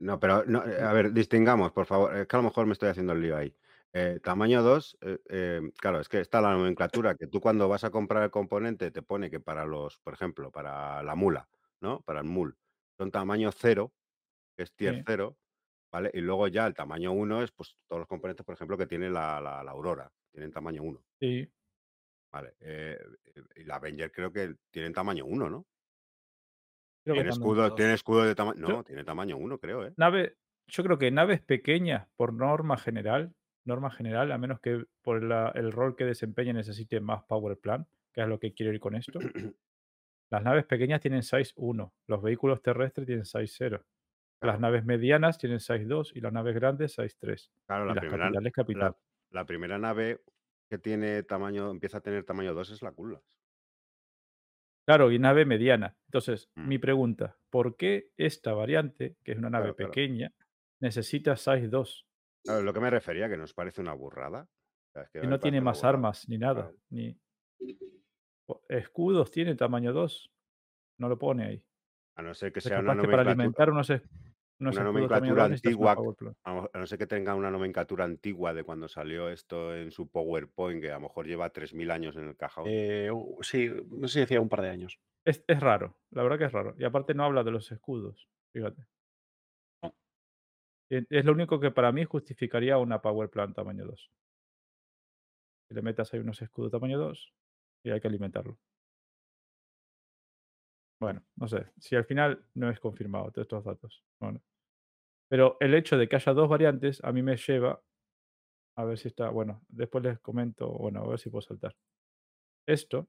No, 0.00 0.18
pero 0.18 0.44
no, 0.44 0.64
eh, 0.64 0.80
a 0.82 0.92
ver, 0.92 1.12
distingamos, 1.12 1.72
por 1.72 1.86
favor. 1.86 2.16
Es 2.16 2.26
que 2.26 2.36
a 2.36 2.38
lo 2.40 2.44
mejor 2.44 2.66
me 2.66 2.72
estoy 2.72 2.88
haciendo 2.88 3.12
el 3.12 3.20
lío 3.22 3.36
ahí. 3.36 3.56
Eh, 3.92 4.18
tamaño 4.22 4.62
2, 4.62 4.98
eh, 5.02 5.18
eh, 5.28 5.72
claro, 5.78 6.00
es 6.00 6.08
que 6.08 6.20
está 6.20 6.40
la 6.40 6.52
nomenclatura 6.52 7.14
que 7.14 7.28
tú 7.28 7.40
cuando 7.40 7.68
vas 7.68 7.84
a 7.84 7.90
comprar 7.90 8.24
el 8.24 8.30
componente 8.30 8.90
te 8.90 9.02
pone 9.02 9.30
que 9.30 9.38
para 9.38 9.64
los, 9.64 9.98
por 9.98 10.14
ejemplo, 10.14 10.50
para 10.50 11.00
la 11.04 11.14
mula, 11.14 11.48
¿no? 11.80 12.00
Para 12.00 12.20
el 12.20 12.26
mul, 12.26 12.58
son 12.98 13.12
tamaño 13.12 13.52
0, 13.52 13.92
que 14.56 14.64
es 14.64 14.74
tier 14.74 14.96
Sí. 14.96 15.02
0, 15.06 15.36
¿vale? 15.92 16.10
Y 16.12 16.20
luego 16.22 16.48
ya 16.48 16.66
el 16.66 16.74
tamaño 16.74 17.12
1 17.12 17.40
es 17.44 17.52
pues 17.52 17.76
todos 17.86 18.00
los 18.00 18.08
componentes, 18.08 18.44
por 18.44 18.56
ejemplo, 18.56 18.76
que 18.76 18.86
tiene 18.88 19.10
la, 19.10 19.40
la- 19.40 19.62
la 19.62 19.70
Aurora, 19.70 20.12
tienen 20.34 20.52
tamaño 20.52 20.82
1, 20.82 21.04
Sí. 21.20 21.48
¿vale? 22.32 22.54
Eh, 22.60 22.98
eh, 23.34 23.42
y 23.56 23.64
la 23.64 23.76
Avenger 23.76 24.10
creo 24.12 24.32
que 24.32 24.56
tienen 24.70 24.92
tamaño 24.92 25.24
1, 25.26 25.48
¿no? 25.50 25.66
Creo 27.04 27.14
Tiene 27.16 27.30
escudo, 27.30 27.74
tiene 27.74 27.94
escudo 27.94 28.24
de 28.24 28.34
tamaño. 28.34 28.58
No, 28.60 28.84
tiene 28.84 29.04
tamaño 29.04 29.36
1, 29.38 29.58
creo, 29.58 29.86
¿eh? 29.86 29.94
Nave, 29.96 30.36
yo 30.66 30.82
creo 30.84 30.98
que 30.98 31.10
naves 31.10 31.40
pequeñas, 31.42 32.08
por 32.16 32.32
norma 32.32 32.76
general, 32.76 33.34
norma 33.64 33.90
general, 33.90 34.32
a 34.32 34.38
menos 34.38 34.60
que 34.60 34.84
por 35.02 35.22
la- 35.22 35.50
el 35.54 35.72
rol 35.72 35.96
que 35.96 36.04
desempeñe 36.04 36.52
necesite 36.52 37.00
más 37.00 37.24
power 37.24 37.58
plant, 37.58 37.88
que 38.12 38.22
es 38.22 38.28
lo 38.28 38.38
que 38.38 38.54
quiero 38.54 38.72
ir 38.72 38.80
con 38.80 38.94
esto. 38.94 39.18
Las 40.30 40.42
naves 40.44 40.66
pequeñas 40.66 41.00
tienen 41.00 41.22
6.1, 41.22 41.94
los 42.08 42.22
vehículos 42.22 42.62
terrestres 42.62 43.06
tienen 43.06 43.24
6.0, 43.26 43.84
las 44.42 44.58
Claro. 44.58 44.60
naves 44.60 44.84
medianas 44.84 45.38
tienen 45.38 45.60
6.2 45.60 46.12
y 46.14 46.20
las 46.20 46.32
naves 46.32 46.54
grandes 46.54 46.94
6.3. 46.94 47.52
Claro, 47.66 47.84
Y 47.86 47.92
la 47.92 47.94
las 47.94 47.98
primera, 47.98 48.34
capitales 48.36 48.52
capital. 48.52 48.92
la, 48.92 48.96
la 49.34 49.44
primera 49.44 49.78
nave 49.78 50.22
que 50.70 50.78
tiene 50.78 51.22
tamaño, 51.24 51.70
empieza 51.70 51.98
a 51.98 52.00
tener 52.00 52.24
tamaño 52.24 52.54
2 52.54 52.70
es 52.70 52.82
la 52.82 52.92
Kullas. 52.92 53.22
Claro, 54.86 55.10
y 55.10 55.18
nave 55.18 55.44
mediana. 55.44 55.96
Entonces, 56.06 56.50
Mm. 56.54 56.68
mi 56.68 56.78
pregunta, 56.78 57.36
¿por 57.50 57.76
qué 57.76 58.10
esta 58.16 58.52
variante, 58.52 59.16
que 59.24 59.32
es 59.32 59.38
una 59.38 59.50
nave 59.50 59.64
Claro, 59.64 59.76
claro. 59.76 59.90
pequeña, 59.90 60.32
necesita 60.80 61.36
6.2 61.36 62.06
Claro, 62.44 62.62
lo 62.62 62.72
que 62.74 62.80
me 62.80 62.90
refería, 62.90 63.28
que 63.28 63.36
nos 63.38 63.54
parece 63.54 63.80
una 63.80 63.94
burrada. 63.94 64.42
O 64.42 64.92
sea, 64.92 65.02
es 65.02 65.10
que 65.10 65.24
y 65.24 65.26
no 65.26 65.40
tiene 65.40 65.60
más 65.60 65.78
burrada. 65.78 65.88
armas 65.94 66.28
ni 66.28 66.38
nada? 66.38 66.72
Ni... 66.90 67.18
Escudos 68.68 69.30
tiene 69.30 69.54
tamaño 69.54 69.92
2. 69.92 70.30
No 70.98 71.08
lo 71.08 71.18
pone 71.18 71.44
ahí. 71.46 71.64
A 72.16 72.22
no 72.22 72.34
ser 72.34 72.52
que 72.52 72.60
sea 72.60 72.80
una 72.80 73.00
que 73.00 73.08
para 73.08 73.22
alimentar 73.22 73.70
unos, 73.70 73.90
unos 74.60 74.76
una 74.76 74.84
nomenclatura 74.84 75.42
2 75.42 75.50
necesitas 75.50 75.74
una 75.74 75.90
antigua, 75.92 76.68
a 76.72 76.78
no 76.78 76.86
ser 76.86 76.98
que 76.98 77.06
tenga 77.06 77.34
una 77.34 77.50
nomenclatura 77.50 78.04
antigua 78.04 78.54
de 78.54 78.64
cuando 78.64 78.88
salió 78.88 79.28
esto 79.28 79.74
en 79.74 79.90
su 79.90 80.08
PowerPoint, 80.08 80.80
que 80.80 80.90
a 80.90 80.94
lo 80.94 81.00
mejor 81.00 81.26
lleva 81.26 81.52
3.000 81.52 81.90
años 81.90 82.16
en 82.16 82.28
el 82.28 82.36
cajón. 82.36 82.64
Eh, 82.68 83.10
sí, 83.40 83.70
no 83.90 84.08
sé 84.08 84.14
si 84.14 84.20
decía 84.20 84.40
un 84.40 84.48
par 84.48 84.62
de 84.62 84.70
años. 84.70 85.00
Es, 85.24 85.44
es 85.46 85.60
raro, 85.60 85.96
la 86.10 86.22
verdad 86.22 86.38
que 86.38 86.44
es 86.44 86.52
raro. 86.52 86.74
Y 86.78 86.84
aparte 86.84 87.14
no 87.14 87.24
habla 87.24 87.42
de 87.42 87.50
los 87.50 87.70
escudos, 87.72 88.28
fíjate. 88.52 88.86
Es 90.90 91.24
lo 91.24 91.32
único 91.32 91.58
que 91.58 91.70
para 91.70 91.92
mí 91.92 92.04
justificaría 92.04 92.78
una 92.78 93.00
power 93.00 93.30
plant 93.30 93.56
tamaño 93.56 93.86
2. 93.86 94.10
Que 95.68 95.74
le 95.74 95.82
metas 95.82 96.12
ahí 96.12 96.20
unos 96.20 96.40
escudos 96.42 96.70
tamaño 96.70 96.98
2 96.98 97.34
y 97.84 97.90
hay 97.90 98.00
que 98.00 98.08
alimentarlo. 98.08 98.58
Bueno, 101.04 101.22
no 101.36 101.46
sé. 101.46 101.66
Si 101.78 101.94
al 101.94 102.06
final 102.06 102.46
no 102.54 102.70
es 102.70 102.80
confirmado 102.80 103.30
todos 103.30 103.44
estos 103.44 103.62
datos. 103.62 104.02
Bueno. 104.18 104.40
Pero 105.28 105.58
el 105.60 105.74
hecho 105.74 105.98
de 105.98 106.08
que 106.08 106.16
haya 106.16 106.32
dos 106.32 106.48
variantes 106.48 107.04
a 107.04 107.12
mí 107.12 107.22
me 107.22 107.36
lleva 107.36 107.78
a 108.78 108.84
ver 108.84 108.96
si 108.96 109.08
está. 109.08 109.28
Bueno, 109.28 109.60
después 109.68 110.02
les 110.02 110.18
comento. 110.20 110.66
Bueno, 110.70 111.02
a 111.02 111.08
ver 111.08 111.18
si 111.18 111.28
puedo 111.28 111.42
saltar. 111.42 111.76
Esto, 112.66 113.06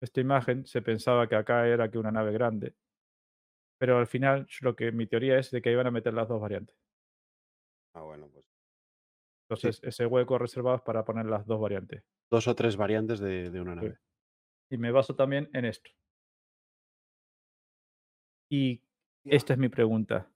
esta 0.00 0.20
imagen, 0.20 0.64
se 0.64 0.80
pensaba 0.80 1.28
que 1.28 1.34
acá 1.34 1.66
era 1.66 1.90
que 1.90 1.98
una 1.98 2.12
nave 2.12 2.30
grande. 2.30 2.76
Pero 3.80 3.98
al 3.98 4.06
final, 4.06 4.46
lo 4.60 4.76
que 4.76 4.92
mi 4.92 5.08
teoría 5.08 5.40
es 5.40 5.50
de 5.50 5.60
que 5.60 5.72
iban 5.72 5.88
a 5.88 5.90
meter 5.90 6.14
las 6.14 6.28
dos 6.28 6.40
variantes. 6.40 6.76
Ah, 7.94 8.02
bueno, 8.02 8.28
pues 8.32 8.46
Entonces, 9.48 9.82
ese 9.82 10.06
hueco 10.06 10.38
reservado 10.38 10.76
es 10.76 10.82
para 10.82 11.04
poner 11.04 11.26
las 11.26 11.44
dos 11.46 11.60
variantes. 11.60 12.04
Dos 12.30 12.46
o 12.46 12.54
tres 12.54 12.76
variantes 12.76 13.18
de, 13.18 13.50
de 13.50 13.60
una 13.60 13.74
nave. 13.74 13.98
Y 14.70 14.78
me 14.78 14.92
baso 14.92 15.16
también 15.16 15.50
en 15.52 15.64
esto. 15.64 15.90
Y 18.52 18.82
esta 19.24 19.54
es 19.54 19.58
mi 19.58 19.70
pregunta. 19.70 20.28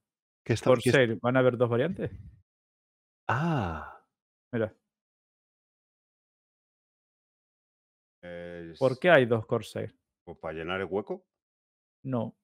¿Qué 0.42 0.54
está, 0.54 0.70
qué 0.72 0.78
es- 0.78 0.84
Corsair, 0.86 1.18
¿van 1.20 1.36
a 1.36 1.40
haber 1.40 1.58
dos 1.58 1.68
variantes? 1.68 2.10
Ah, 3.28 3.92
Mira, 4.52 4.72
es- 8.22 8.78
¿por 8.78 8.98
qué 8.98 9.10
hay 9.10 9.26
dos 9.26 9.44
Corsair? 9.44 9.94
pues 10.24 10.38
para 10.38 10.54
llenar 10.54 10.80
el 10.80 10.86
hueco. 10.86 11.26
No, 12.04 12.34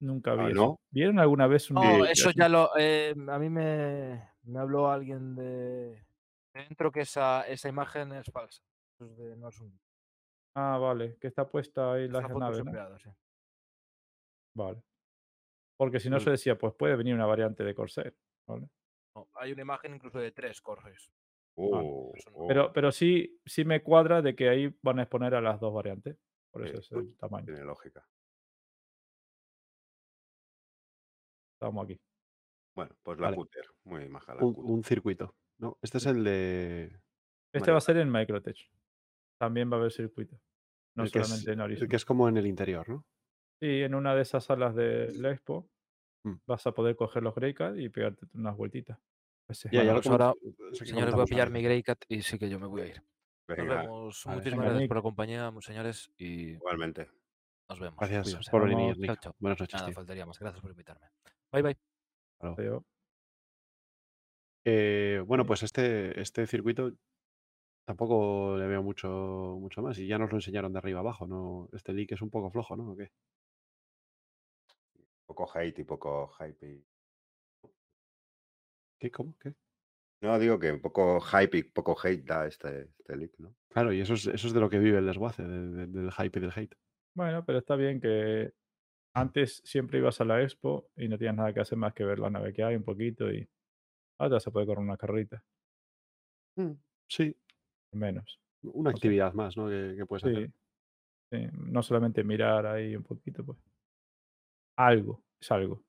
nunca 0.00 0.34
vi 0.34 0.42
Ah, 0.44 0.50
eso. 0.50 0.60
¿no? 0.60 0.80
¿Vieron 0.90 1.18
alguna 1.18 1.46
vez 1.46 1.70
un 1.70 1.76
No, 1.76 2.04
eso 2.04 2.30
ya 2.32 2.48
lo. 2.50 2.70
eh, 2.78 3.14
a 3.28 3.38
mí 3.38 3.48
me, 3.48 4.28
me 4.42 4.58
habló 4.58 4.90
alguien 4.90 5.34
de. 5.36 6.06
Dentro 6.52 6.92
que 6.92 7.00
esa, 7.00 7.46
esa 7.48 7.68
imagen 7.70 8.12
es 8.12 8.30
falsa. 8.30 8.62
Es 9.00 9.16
de- 9.16 9.36
no 9.36 9.48
es 9.48 9.58
un. 9.58 9.80
Ah, 10.54 10.76
vale, 10.78 11.16
que 11.18 11.28
está 11.28 11.48
puesta 11.48 11.94
ahí 11.94 12.08
la 12.08 12.20
nave, 12.28 12.58
¿no? 12.58 12.64
sopeada, 12.66 12.98
sí. 12.98 13.08
Vale. 14.54 14.82
Porque 15.76 16.00
si 16.00 16.08
no, 16.10 16.16
Mm. 16.16 16.20
yo 16.20 16.30
decía, 16.30 16.56
pues 16.58 16.74
puede 16.74 16.96
venir 16.96 17.14
una 17.14 17.26
variante 17.26 17.64
de 17.64 17.74
Corsair. 17.74 18.16
¿vale? 18.46 18.68
No, 19.16 19.28
hay 19.34 19.52
una 19.52 19.62
imagen 19.62 19.94
incluso 19.94 20.18
de 20.18 20.30
tres 20.32 20.60
corres. 20.60 21.10
Oh, 21.56 22.12
oh, 22.32 22.46
Pero, 22.48 22.72
pero 22.72 22.90
sí, 22.92 23.40
sí 23.46 23.64
me 23.64 23.82
cuadra 23.82 24.20
de 24.22 24.34
que 24.34 24.48
ahí 24.48 24.76
van 24.82 24.98
a 24.98 25.02
exponer 25.02 25.34
a 25.36 25.40
las 25.40 25.60
dos 25.60 25.72
variantes. 25.72 26.18
Por 26.52 26.66
eso 26.66 26.78
es 26.78 26.90
el 26.92 27.16
tamaño. 27.16 27.46
tiene 27.46 27.62
lógica. 27.64 28.06
Estamos 31.58 31.84
aquí. 31.84 32.00
Bueno, 32.76 32.94
pues 33.02 33.18
la 33.18 33.26
Vale. 33.28 33.36
Cutter. 33.36 33.64
Muy 33.84 34.08
maja 34.08 34.34
la 34.34 34.44
un, 34.44 34.54
Cutter. 34.54 34.70
un 34.72 34.84
circuito. 34.84 35.36
No, 35.58 35.78
este 35.82 35.98
es 35.98 36.06
el 36.06 36.24
de. 36.24 37.00
Este 37.52 37.70
va 37.70 37.78
a 37.78 37.80
ser 37.80 37.96
en 37.98 38.10
Microtech. 38.10 38.56
También 39.38 39.70
va 39.70 39.76
a 39.76 39.80
haber 39.80 39.92
circuito. 39.92 40.36
No 40.96 41.04
el 41.04 41.12
que 41.12 41.20
es- 41.20 41.26
solamente 41.28 41.52
en 41.52 41.58
el 41.60 41.64
Horizon. 41.64 41.88
que 41.88 41.96
es 41.96 42.04
como 42.04 42.28
en 42.28 42.36
el 42.36 42.46
interior, 42.46 42.88
¿no? 42.88 43.04
Sí, 43.64 43.80
en 43.82 43.94
una 43.94 44.14
de 44.14 44.20
esas 44.20 44.44
salas 44.44 44.74
de 44.74 45.10
la 45.14 45.30
Expo 45.30 45.66
Mm. 46.26 46.34
vas 46.46 46.66
a 46.66 46.72
poder 46.72 46.96
coger 46.96 47.22
los 47.22 47.34
Greycat 47.34 47.78
y 47.78 47.88
pegarte 47.88 48.26
unas 48.34 48.54
vueltitas. 48.56 48.98
Ese 49.48 49.68
es 49.68 49.72
Ya, 49.72 49.80
ya 49.84 49.92
bueno. 49.94 50.00
pues 50.02 50.06
ahora, 50.12 50.34
que 50.78 50.84
Señores, 50.86 51.14
voy 51.14 51.22
a 51.22 51.26
pillar 51.26 51.50
mi. 51.50 51.62
Greycat 51.62 52.04
y 52.08 52.20
sí 52.22 52.38
que 52.38 52.48
yo 52.50 52.58
me 52.60 52.66
voy 52.66 52.80
a 52.82 52.86
ir. 52.88 53.02
Nos 53.48 53.56
vemos. 53.58 54.22
Vale, 54.26 54.36
Muchísimas 54.38 54.66
gracias 54.66 54.88
por 54.88 54.96
la 54.98 55.02
compañía, 55.02 55.52
señores, 55.60 56.10
y 56.18 56.50
igualmente. 56.52 57.08
nos 57.70 57.80
vemos. 57.80 57.96
Gracias 57.98 58.24
Cuídense. 58.24 58.50
por 58.50 58.68
venir, 58.68 58.94
Chao, 58.94 59.00
Nick. 59.00 59.20
chao. 59.20 59.34
Buenas 59.38 59.60
noches, 59.60 59.74
Nada, 59.74 59.86
tío. 59.86 59.94
faltaría 59.94 60.26
más. 60.26 60.38
Gracias 60.38 60.60
por 60.60 60.70
invitarme. 60.70 61.06
Bye, 61.52 61.62
bye. 61.62 61.78
Eh, 64.66 65.22
bueno, 65.26 65.44
pues 65.46 65.62
este, 65.62 66.20
este 66.20 66.46
circuito 66.46 66.92
tampoco 67.86 68.56
le 68.58 68.66
veo 68.66 68.82
mucho, 68.82 69.08
mucho 69.60 69.82
más. 69.82 69.98
Y 69.98 70.06
ya 70.06 70.18
nos 70.18 70.30
lo 70.30 70.38
enseñaron 70.38 70.72
de 70.72 70.78
arriba 70.78 71.00
abajo, 71.00 71.26
¿no? 71.26 71.68
Este 71.72 71.92
leak 71.92 72.12
es 72.12 72.22
un 72.22 72.30
poco 72.30 72.50
flojo, 72.50 72.76
¿no? 72.76 72.92
¿O 72.92 72.96
qué? 72.96 73.10
Poco 75.26 75.50
hate 75.54 75.78
y 75.80 75.84
poco 75.84 76.28
hype. 76.38 76.66
y- 76.66 76.84
¿Qué? 79.00 79.10
¿Cómo? 79.10 79.36
¿Qué? 79.38 79.54
No, 80.22 80.38
digo 80.38 80.58
que 80.58 80.72
un 80.72 80.80
poco 80.80 81.20
hype 81.20 81.58
y 81.58 81.62
poco 81.64 81.96
hate 82.02 82.24
da 82.24 82.46
este, 82.46 82.90
este 82.98 83.16
leak, 83.16 83.38
¿no? 83.38 83.54
Claro, 83.68 83.92
y 83.92 84.00
eso 84.00 84.14
es, 84.14 84.26
eso 84.26 84.46
es 84.46 84.52
de 84.54 84.60
lo 84.60 84.70
que 84.70 84.78
vive 84.78 84.98
el 84.98 85.06
desguace, 85.06 85.42
de- 85.42 85.68
de- 85.70 85.86
del 85.86 86.12
hype 86.12 86.38
y 86.38 86.42
del 86.42 86.52
hate. 86.54 86.76
Bueno, 87.14 87.44
pero 87.44 87.58
está 87.58 87.76
bien 87.76 88.00
que 88.00 88.52
antes 89.14 89.60
siempre 89.64 89.98
ibas 89.98 90.20
a 90.20 90.24
la 90.24 90.42
expo 90.42 90.90
y 90.96 91.08
no 91.08 91.18
tenías 91.18 91.34
nada 91.36 91.52
que 91.52 91.60
hacer 91.60 91.78
más 91.78 91.92
que 91.94 92.04
ver 92.04 92.18
la 92.18 92.30
nave 92.30 92.52
que 92.52 92.64
hay 92.64 92.74
un 92.76 92.84
poquito 92.84 93.30
y 93.30 93.48
ahora 94.18 94.40
se 94.40 94.50
puede 94.50 94.66
correr 94.66 94.82
una 94.84 94.96
carrerita, 94.96 95.44
Sí, 97.08 97.36
menos. 97.92 98.40
una 98.62 98.90
actividad 98.90 99.34
más, 99.34 99.56
¿no? 99.56 99.68
Que, 99.68 99.94
que 99.96 100.06
puedes 100.06 100.24
hacer. 100.24 100.50
Sí, 101.30 101.48
no 101.52 101.82
solamente 101.82 102.24
mirar 102.24 102.66
ahí 102.66 102.96
un 102.96 103.02
poquito, 103.02 103.44
pues. 103.44 103.58
Algo, 104.76 105.22
es 105.40 105.50
algo. 105.50 105.82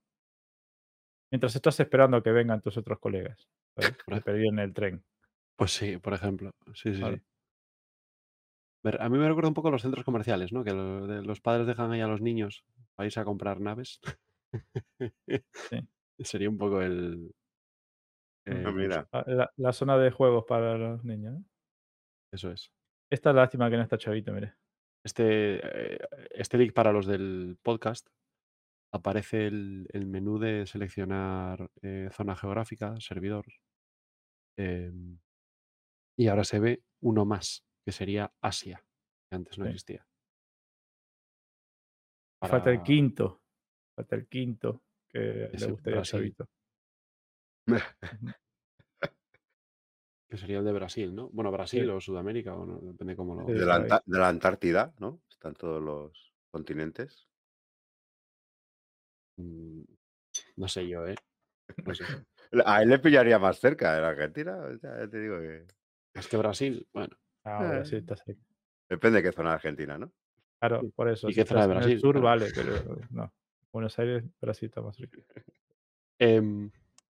Mientras 1.31 1.55
estás 1.55 1.80
esperando 1.80 2.17
a 2.17 2.23
que 2.23 2.31
vengan 2.31 2.61
tus 2.61 2.77
otros 2.77 2.99
colegas. 2.99 3.47
Por 4.07 4.23
pedir 4.23 4.47
en 4.47 4.59
el 4.59 4.73
tren. 4.73 5.03
Pues 5.57 5.72
sí, 5.72 5.97
por 5.97 6.14
ejemplo. 6.14 6.51
Sí, 6.73 6.93
sí, 6.93 6.99
Claro. 6.99 7.17
sí. 7.17 7.23
A 8.99 9.09
mí 9.09 9.17
me 9.17 9.27
recuerda 9.27 9.47
un 9.47 9.53
poco 9.55 9.69
a 9.69 9.72
los 9.72 9.81
centros 9.81 10.05
comerciales, 10.05 10.53
¿no? 10.53 10.64
Que 10.64 10.72
los 10.72 11.41
padres 11.41 11.65
dejan 11.65 11.91
ahí 11.91 12.01
a 12.01 12.07
los 12.07 12.22
niños 12.22 12.64
para 12.95 13.07
irse 13.07 13.19
a 13.19 13.25
comprar 13.25 13.59
naves. 13.59 13.99
Sería 16.19 16.49
un 16.49 16.57
poco 16.57 16.81
el. 16.81 17.33
Ah, 18.47 18.72
mira, 18.72 19.07
La, 19.25 19.51
la 19.55 19.73
zona 19.73 19.97
de 19.97 20.11
juegos 20.11 20.45
para 20.47 20.77
los 20.77 21.03
niños. 21.03 21.35
¿eh? 21.39 21.43
Eso 22.33 22.51
es. 22.51 22.72
Esta 23.11 23.33
lástima 23.33 23.69
que 23.72 23.77
no 23.77 23.83
está 23.83 23.97
chavito, 23.97 24.31
mire. 24.33 24.53
Este, 25.03 25.93
eh, 25.95 25.99
este 26.31 26.57
link 26.59 26.73
para 26.73 26.91
los 26.91 27.07
del 27.07 27.57
podcast 27.64 28.07
aparece 28.95 29.48
el, 29.48 29.88
el 29.93 30.06
menú 30.07 30.40
de 30.40 30.65
seleccionar 30.65 31.69
eh, 31.82 32.09
zona 32.11 32.35
geográfica, 32.35 32.95
servidor. 32.99 33.45
em, 34.57 35.19
y 36.17 36.27
ahora 36.27 36.43
se 36.43 36.59
ve 36.59 36.83
uno 37.01 37.25
más, 37.25 37.65
que 37.85 37.91
sería 37.91 38.33
Asia, 38.41 38.85
que 39.30 39.35
antes 39.35 39.57
no 39.57 39.65
Sí. 39.65 39.69
existía. 39.72 40.07
Falta 42.41 42.72
el 42.72 42.83
quinto. 42.83 43.41
Falta 43.95 44.15
el 44.15 44.27
quinto 44.27 44.83
que 45.09 45.45
Ese 45.53 45.65
le 45.65 45.72
gustaría 45.72 46.03
que 50.30 50.38
sería 50.38 50.59
el 50.59 50.65
de 50.65 50.74
Brasil, 50.74 51.15
¿no? 51.15 51.30
Bueno, 51.30 51.51
Brasil 51.51 51.83
Sí. 51.83 51.90
o 51.90 52.01
Sudamérica, 52.01 52.56
o 52.56 52.65
no, 52.65 52.80
depende 52.80 53.15
cómo 53.15 53.35
lo. 53.35 53.45
De 53.45 53.65
la, 53.65 53.80
de 53.80 54.19
la 54.19 54.27
Antártida, 54.27 54.93
¿no? 54.99 55.22
Están 55.30 55.53
todos 55.53 55.82
los 55.82 56.33
continentes. 56.51 57.27
Mm, 59.38 59.81
No 60.57 60.67
sé 60.67 60.88
yo, 60.88 61.05
¿eh? 61.07 61.15
No 61.85 61.93
sé. 61.93 62.03
A 62.65 62.81
él 62.83 62.89
le 62.89 62.99
pillaría 62.99 63.39
más 63.39 63.59
cerca 63.59 63.95
de 63.95 64.01
la 64.01 64.09
Argentina. 64.09 64.57
Ya 64.81 65.07
te 65.09 65.19
digo 65.19 65.39
que. 65.39 65.65
Es 66.14 66.27
que 66.27 66.38
Brasil, 66.38 66.88
bueno, 66.93 67.15
Ahora 67.43 67.81
Eh. 67.81 67.85
sí 67.85 67.97
está 67.97 68.15
cerca. 68.15 68.41
Depende 68.89 69.17
de 69.22 69.23
qué 69.23 69.31
zona 69.35 69.49
de 69.49 69.55
Argentina, 69.55 69.97
¿no? 69.97 70.11
Claro, 70.59 70.81
por 70.95 71.09
eso. 71.09 71.27
¿Y 71.27 71.33
si 71.33 71.41
qué 71.41 71.45
zona 71.45 71.61
de 71.61 71.73
estás 71.73 71.77
en 71.77 71.77
el 71.77 71.83
Brasil? 71.83 71.99
sur, 71.99 72.14
Claro. 72.14 72.25
vale, 72.25 72.51
pero 72.55 73.01
no. 73.11 73.33
Buenos 73.72 73.99
Aires, 73.99 74.23
Brasil 74.39 74.67
está 74.69 74.81
más 74.81 74.95
cerca. 74.95 75.17
em, 76.19 76.72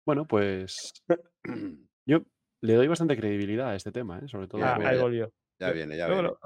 bueno, 0.04 0.26
pues 0.26 0.92
yo 2.06 2.24
le 2.62 2.74
doy 2.74 2.88
bastante 2.88 3.16
credibilidad 3.16 3.68
a 3.70 3.76
este 3.76 3.92
tema, 3.92 4.18
¿eh? 4.18 4.28
Sobre 4.28 4.48
todo 4.48 4.60
Ya, 4.60 4.74
Ah, 4.74 4.78
ahí 4.88 4.96
ya. 4.96 5.02
volvió. 5.02 5.32
Ya 5.60 5.70
viene, 5.72 5.96
ya 5.96 6.08
viene. 6.08 6.22
lo- 6.22 6.38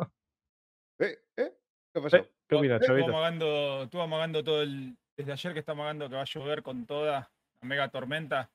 ¿Eh? 0.99 1.18
¿Eh? 1.36 1.52
¿Qué 1.94 2.01
pasó? 2.01 2.17
Eh, 2.18 2.31
¿Qué 2.49 2.55
opinas, 2.57 2.81
Estuvo 2.81 2.97
chavito? 2.99 3.10
amagando, 3.17 3.83
estuvo 3.84 4.02
amagando 4.02 4.44
todo 4.44 4.62
el. 4.62 4.97
Desde 5.23 5.34
ayer 5.34 5.52
que 5.52 5.60
está 5.60 5.70
amagando 5.70 6.09
que 6.09 6.17
va 6.17 6.23
a 6.23 6.25
llover 6.25 6.65
con 6.65 6.84
toda 6.84 7.12
la 7.12 7.68
mega 7.68 7.89
tormenta. 7.89 8.51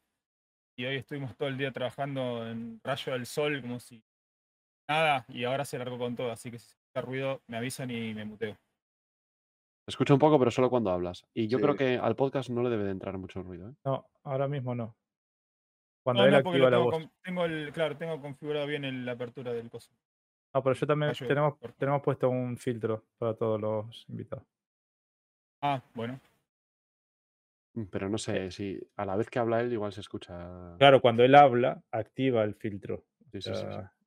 Y 0.75 0.83
hoy 0.83 0.97
estuvimos 0.97 1.33
todo 1.37 1.47
el 1.47 1.57
día 1.57 1.71
trabajando 1.71 2.45
en 2.45 2.81
rayo 2.83 3.13
del 3.13 3.25
sol 3.25 3.61
como 3.61 3.79
si 3.79 4.03
nada. 4.89 5.25
Y 5.29 5.45
ahora 5.45 5.63
se 5.63 5.77
largó 5.77 5.97
con 5.97 6.17
todo. 6.17 6.29
Así 6.29 6.51
que 6.51 6.59
si 6.59 6.67
escucha 6.67 7.01
ruido, 7.05 7.41
me 7.47 7.55
avisan 7.55 7.89
y 7.89 8.13
me 8.13 8.25
muteo. 8.25 8.57
Escucho 9.87 10.13
un 10.13 10.19
poco, 10.19 10.37
pero 10.37 10.51
solo 10.51 10.69
cuando 10.69 10.91
hablas. 10.91 11.25
Y 11.33 11.47
yo 11.47 11.57
creo 11.61 11.71
Sí. 11.71 11.77
que 11.77 11.97
al 11.97 12.17
podcast 12.17 12.49
no 12.49 12.61
le 12.63 12.69
debe 12.69 12.83
de 12.83 12.91
entrar 12.91 13.17
mucho 13.17 13.41
ruido, 13.41 13.69
¿eh? 13.69 13.73
No, 13.85 14.05
ahora 14.25 14.49
mismo 14.49 14.75
no. 14.75 14.93
Cuando 16.03 16.23
No, 16.23 16.25
él 16.27 16.31
no, 16.33 16.37
activa 16.49 16.69
la 16.69 16.77
tengo, 16.77 16.91
voz. 16.91 17.09
tengo 17.23 17.45
el, 17.45 17.71
claro, 17.71 17.95
tengo 17.95 18.19
configurado 18.21 18.67
bien 18.67 18.83
el- 18.83 19.05
la 19.05 19.13
apertura 19.13 19.53
del 19.53 19.69
coso. 19.69 19.93
No, 20.53 20.61
pero 20.61 20.75
yo 20.75 20.85
también 20.85 21.13
tenemos, 21.13 21.53
tenemos 21.77 22.01
puesto 22.01 22.29
un 22.29 22.57
filtro 22.57 23.05
para 23.17 23.33
todos 23.35 23.61
los 23.61 24.05
invitados. 24.09 24.45
Ah, 25.61 25.81
bueno. 25.93 26.19
Mm, 27.77 27.83
Pero 27.91 28.09
no 28.09 28.17
sé 28.17 28.49
si 28.49 28.79
a 28.95 29.05
la 29.05 29.15
vez 29.15 29.29
que 29.29 29.37
habla 29.39 29.61
él, 29.61 29.71
igual 29.71 29.93
se 29.93 30.01
escucha. 30.01 30.75
Claro, 30.79 30.99
cuando 30.99 31.23
él 31.23 31.35
habla, 31.35 31.83
activa 31.91 32.43
el 32.43 32.55
filtro. 32.55 33.05
Sí, 33.31 33.41
sí, 33.41 33.51
sí, 33.53 33.63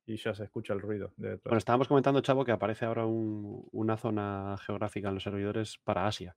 Y 0.07 0.17
ya 0.17 0.33
se 0.33 0.43
escucha 0.43 0.73
el 0.73 0.81
ruido 0.81 1.13
de. 1.15 1.37
Bueno, 1.37 1.57
estábamos 1.57 1.87
comentando, 1.87 2.19
Chavo, 2.21 2.43
que 2.43 2.51
aparece 2.51 2.83
ahora 2.85 3.05
un- 3.05 3.65
una 3.71 3.95
zona 3.95 4.57
geográfica 4.65 5.07
en 5.07 5.13
los 5.13 5.23
servidores 5.23 5.77
para 5.85 6.05
Asia, 6.05 6.35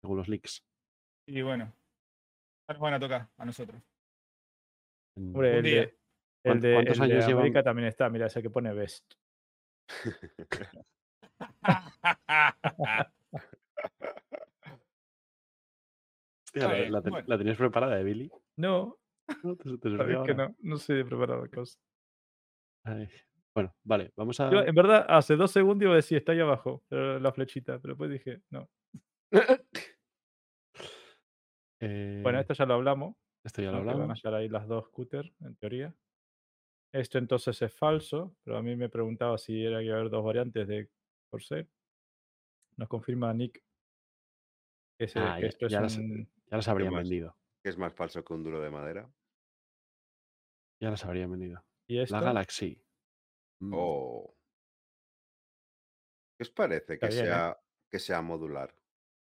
según 0.00 0.16
los 0.16 0.28
leaks. 0.28 0.64
Y 1.26 1.42
bueno. 1.42 1.70
Nos 2.66 2.78
van 2.78 2.94
a 2.94 3.00
tocar 3.00 3.28
a 3.36 3.44
nosotros. 3.44 3.82
Hombre, 5.18 5.58
el 5.58 5.62
de, 5.64 5.78
el 5.80 5.92
¿Cuán- 6.44 6.60
de, 6.60 6.72
cuántos 6.72 6.98
el 7.00 7.08
de 7.08 7.14
años 7.14 7.26
llevan? 7.26 7.40
América 7.42 7.62
también 7.62 7.88
está, 7.88 8.08
mira, 8.08 8.26
ese 8.26 8.40
que 8.42 8.48
pone 8.48 8.72
best. 8.72 9.12
Hostia, 16.54 16.68
la, 16.90 17.00
bueno. 17.00 17.38
tenías 17.38 17.56
preparada, 17.56 18.00
¿eh, 18.00 18.04
Billy? 18.04 18.30
No, 18.56 18.98
No, 19.42 19.56
te, 19.56 19.64
te 19.64 19.68
surgió 19.90 19.96
sabes 19.98 20.18
que 20.26 20.32
ahora. 20.32 20.34
no, 20.34 20.56
no 20.60 20.76
sé 20.76 20.94
de 20.94 21.04
preparar 21.04 21.50
cosas. 21.50 21.80
Ay, 22.84 23.08
Bueno, 23.54 23.74
vale, 23.84 24.12
vamos 24.16 24.38
a. 24.40 24.50
Yo, 24.50 24.60
en 24.60 24.74
verdad, 24.74 25.06
hace 25.08 25.36
dos 25.36 25.50
segundos 25.50 25.84
iba 25.84 25.92
a 25.92 25.96
decir, 25.96 26.18
está 26.18 26.32
ahí 26.32 26.40
abajo, 26.40 26.82
pero 26.88 27.18
la 27.18 27.32
flechita, 27.32 27.78
pero 27.80 27.94
después 27.94 28.10
dije, 28.10 28.42
no. 28.50 28.68
Bueno, 32.22 32.38
Eh, 32.38 32.40
esto 32.40 32.54
ya 32.54 32.64
lo 32.66 32.74
hablamos. 32.74 33.16
esto 33.44 33.60
ya 33.62 33.70
lo 33.72 33.80
que 33.80 33.94
van 33.94 34.10
a 34.10 34.14
hablamos. 34.14 34.22
hallar 34.24 34.34
ahí 34.40 34.48
las 34.48 34.66
dos 34.66 34.86
scooters, 34.86 35.30
en 35.40 35.56
teoría. 35.56 35.94
Esto 36.92 37.18
entonces 37.18 37.60
es 37.60 37.74
falso, 37.74 38.36
pero 38.44 38.56
a 38.56 38.62
mí 38.62 38.76
me 38.76 38.88
preguntaba 38.88 39.36
si 39.36 39.64
era 39.64 39.78
que 39.80 39.86
iba 39.86 39.96
a 39.96 39.98
haber 40.00 40.10
dos 40.10 40.24
variantes 40.24 40.66
de 40.68 40.88
Corsair. 41.30 41.68
Nos 42.76 42.88
confirma 42.88 43.32
Nick 43.34 43.62
que, 44.98 45.08
se- 45.08 45.20
Ah, 45.20 45.36
que 45.38 45.42
ya, 45.42 45.48
esto 45.48 45.66
es 45.66 45.72
ya 45.72 45.80
un... 45.80 46.28
ya 46.54 46.58
las 46.58 46.68
habrían 46.68 46.94
vendido. 46.94 47.36
¿Qué 47.64 47.70
es 47.70 47.78
más 47.78 47.92
falso 47.94 48.24
que 48.24 48.32
un 48.32 48.44
duro 48.44 48.60
de 48.60 48.70
madera? 48.70 49.10
Ya 50.80 50.90
las 50.90 51.04
habrían 51.04 51.32
vendido. 51.32 51.64
¿Y 51.88 51.98
esto? 51.98 52.14
La 52.14 52.22
Galaxy. 52.22 52.80
Mm, 53.60 53.72
Oh. 53.74 54.36
¿Qué 56.38 56.42
os 56.44 56.50
parece 56.50 56.96
que 56.98 57.06
Está 57.06 57.08
¿eh? 57.08 57.10
sea, 57.26 57.58
que 57.90 57.98
sea 57.98 58.22
modular? 58.22 58.72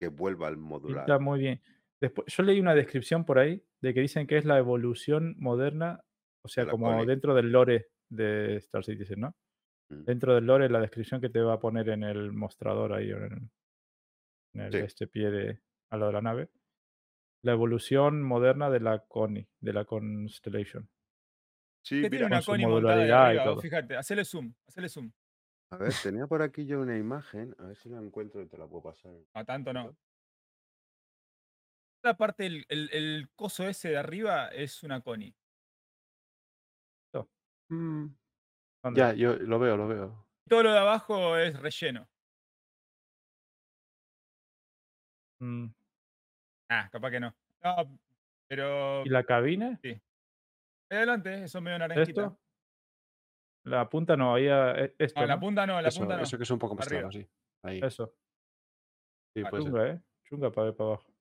Que 0.01 0.09
vuelva 0.09 0.47
al 0.49 0.57
modular. 0.57 1.05
Pinta 1.05 1.19
muy 1.19 1.39
bien. 1.41 1.63
Después, 2.01 2.33
yo 2.35 2.43
leí 2.45 2.61
una 2.61 2.75
descripción 2.75 3.25
por 3.27 3.39
ahí 3.39 3.63
de 3.83 3.93
que 3.93 4.01
dicen 4.01 4.27
que 4.27 4.39
es 4.39 4.45
la 4.47 4.57
evolución 4.59 5.35
moderna, 5.39 6.05
o 6.45 6.49
sea, 6.49 6.65
la 6.65 6.71
como 6.71 7.05
dentro 7.05 7.35
del 7.35 7.51
lore 7.53 7.91
de 8.11 8.57
Star 8.57 8.85
Citizen, 8.85 9.21
¿no? 9.21 9.37
Mm. 9.91 10.05
Dentro 10.05 10.35
del 10.35 10.47
lore, 10.47 10.71
la 10.71 10.81
descripción 10.81 11.21
que 11.21 11.29
te 11.29 11.41
va 11.41 11.55
a 11.55 11.61
poner 11.61 11.89
en 11.91 12.05
el 12.05 12.33
mostrador 12.33 12.93
ahí, 12.95 13.11
en 13.11 13.23
el, 13.25 13.51
en 14.55 14.61
el 14.63 14.73
Sí. 14.73 14.79
este 14.79 15.07
pie 15.09 15.31
de, 15.31 15.61
al 15.91 16.01
lado 16.01 16.07
de 16.13 16.13
la 16.15 16.23
nave. 16.23 16.51
La 17.43 17.53
evolución 17.53 18.23
moderna 18.23 18.69
de 18.71 18.81
la 18.81 18.99
Connie, 19.01 19.49
de 19.61 19.73
la 19.73 19.85
Constellation. 19.85 20.89
Sí, 21.83 22.03
¿Qué 22.03 22.11
tiene 22.11 22.27
mira, 22.27 22.27
una 22.27 22.37
con 22.37 22.43
su 22.43 22.51
Connie 22.51 22.67
montada 22.67 22.95
ahí 22.95 23.09
modularidad 23.09 23.43
y 23.43 23.47
todo. 23.47 23.61
Fíjate, 23.61 23.97
hacele 23.97 24.25
zoom, 24.25 24.55
hacele 24.67 24.89
zoom. 24.89 25.13
a 25.71 25.77
ver, 25.77 25.93
tenía 26.03 26.27
por 26.27 26.43
aquí 26.43 26.67
yo 26.67 26.81
una 26.81 26.97
imagen. 26.97 27.55
A 27.59 27.67
ver 27.67 27.77
si 27.77 27.89
la 27.89 27.99
encuentro 27.99 28.43
y 28.43 28.47
te 28.47 28.59
la 28.59 28.67
puedo 28.67 28.83
pasar. 28.83 29.13
A 29.35 29.45
tanto 29.45 29.73
no. 29.73 29.97
La 32.03 32.17
parte, 32.17 32.47
el, 32.47 32.65
el, 32.69 32.91
el 32.93 33.29
coso 33.35 33.67
ese 33.67 33.91
de 33.91 33.97
arriba 33.97 34.49
es 34.49 34.83
una 34.83 35.01
Connie. 35.01 35.35
mm, 37.71 38.07
¿Dónde? 38.83 39.01
Ya, 39.01 39.13
yo 39.13 39.35
lo 39.35 39.59
veo, 39.59 39.77
lo 39.77 39.89
veo. 39.89 40.27
Todo 40.49 40.63
lo 40.63 40.73
de 40.73 40.79
abajo 40.79 41.37
es 41.37 41.59
relleno. 41.59 42.09
Mm, 45.41 45.67
Ah, 46.69 46.89
capaz 46.91 47.11
que 47.11 47.21
no. 47.21 47.35
No, 47.65 47.99
pero. 48.49 49.05
¿Y 49.05 49.09
la 49.09 49.25
cabina? 49.25 49.79
Ahí 49.83 50.01
adelante, 50.91 51.45
eso 51.45 51.61
medio 51.61 51.79
naranjita. 51.79 52.23
¿Esto? 52.23 52.39
La 53.65 53.89
punta 53.91 54.17
no, 54.17 54.35
ahí 54.35 54.49
a- 54.49 54.73
e- 54.85 54.95
esto. 54.99 55.21
No, 55.21 55.27
la 55.27 55.35
¿no? 55.35 55.41
punta 55.41 55.67
no, 55.67 55.81
la 55.81 55.89
Eso, 55.89 56.01
punta 56.01 56.17
no. 56.17 56.23
eso 56.23 56.37
que 56.39 56.45
es 56.45 56.51
un 56.51 56.59
poco 56.59 56.75
más 56.75 56.87
Arriba. 56.87 57.09
claro, 57.09 57.13
sí. 57.13 57.29
Ahí. 57.63 57.81
Eso. 57.83 58.15
Sí, 59.35 59.43
Ah, 59.45 59.51
ser. 59.51 59.61
Chunga, 59.61 59.89
¿eh? 59.91 60.01
Chunga 60.25 60.51
para 60.51 60.65
ver 60.67 60.77
para 60.77 60.89
abajo. 60.91 61.15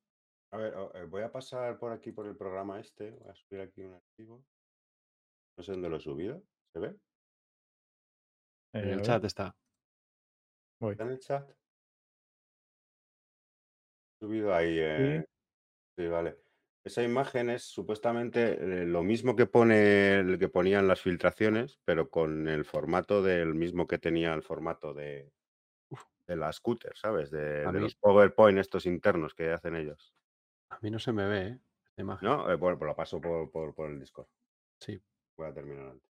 A 0.53 0.57
ver, 0.57 0.73
eh, 0.93 1.03
voy 1.05 1.23
a 1.23 1.31
pasar 1.31 1.77
por 1.77 1.91
aquí 1.91 2.11
por 2.13 2.25
el 2.27 2.37
programa 2.37 2.79
este. 2.79 3.11
Voy 3.11 3.29
a 3.29 3.35
subir 3.35 3.61
aquí 3.61 3.81
un 3.81 3.95
archivo. 3.95 4.45
No 5.57 5.63
sé 5.63 5.73
dónde 5.73 5.89
lo 5.89 5.97
he 5.97 5.99
subido. 5.99 6.41
¿Se 6.71 6.79
ve? 6.79 6.87
Eh, 6.89 6.95
En 8.73 8.89
el 8.89 8.95
ver, 8.97 9.01
chat 9.05 9.23
está. 9.25 9.53
voy. 10.79 10.91
¿Está 10.93 11.03
en 11.03 11.09
el 11.11 11.19
chat? 11.19 11.49
Subido 14.21 14.53
ahí. 14.53 14.77
eh, 14.79 15.25
Sí, 15.97 16.07
vale. 16.07 16.37
Esa 16.83 17.03
imagen 17.03 17.49
es 17.49 17.63
supuestamente 17.63 18.53
eh, 18.53 18.85
lo 18.85 19.03
mismo 19.03 19.35
que 19.35 19.45
pone 19.45 20.19
el 20.19 20.39
que 20.39 20.47
ponían 20.47 20.87
las 20.87 21.01
filtraciones, 21.01 21.79
pero 21.83 22.09
con 22.09 22.47
el 22.47 22.63
formato 22.65 23.21
del 23.21 23.55
mismo 23.55 23.87
que 23.87 23.97
tenía 23.97 24.33
el 24.33 24.43
formato 24.43 24.93
de, 24.93 25.33
de 26.27 26.35
la 26.35 26.53
scooter, 26.53 26.95
¿sabes? 26.95 27.29
De, 27.31 27.65
A 27.65 27.71
de 27.71 27.79
mí- 27.79 27.83
los 27.83 27.95
PowerPoint 27.95 28.59
estos 28.59 28.85
internos 28.85 29.33
que 29.33 29.51
hacen 29.51 29.75
ellos. 29.75 30.13
A 30.69 30.79
mí 30.81 30.91
no 30.91 30.99
se 30.99 31.11
me 31.11 31.27
ve, 31.27 31.47
¿eh? 31.47 31.59
Esta 31.89 32.01
imagen. 32.03 32.29
¿No? 32.29 32.49
Eh, 32.51 32.55
bueno, 32.55 32.77
pues 32.77 32.87
lo 32.89 32.95
paso 32.95 33.19
por, 33.19 33.51
por, 33.51 33.73
por 33.73 33.89
el 33.89 33.99
Discord. 33.99 34.27
Sí. 34.79 35.01
Voy 35.35 35.47
a 35.47 35.53
terminar 35.53 35.87
antes. 35.87 36.06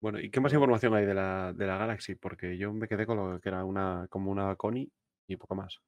Bueno, 0.00 0.18
¿y 0.18 0.30
qué 0.30 0.40
más 0.40 0.52
información 0.52 0.94
hay 0.94 1.04
de 1.04 1.14
la, 1.14 1.52
de 1.52 1.66
la 1.66 1.76
Galaxy? 1.76 2.14
Porque 2.14 2.56
yo 2.56 2.72
me 2.72 2.88
quedé 2.88 3.04
con 3.06 3.16
lo 3.18 3.38
que 3.40 3.48
era 3.50 3.64
una, 3.64 4.06
como 4.08 4.30
una 4.30 4.56
Connie 4.56 4.90
y 5.28 5.36
poco 5.36 5.54
más. 5.54 5.78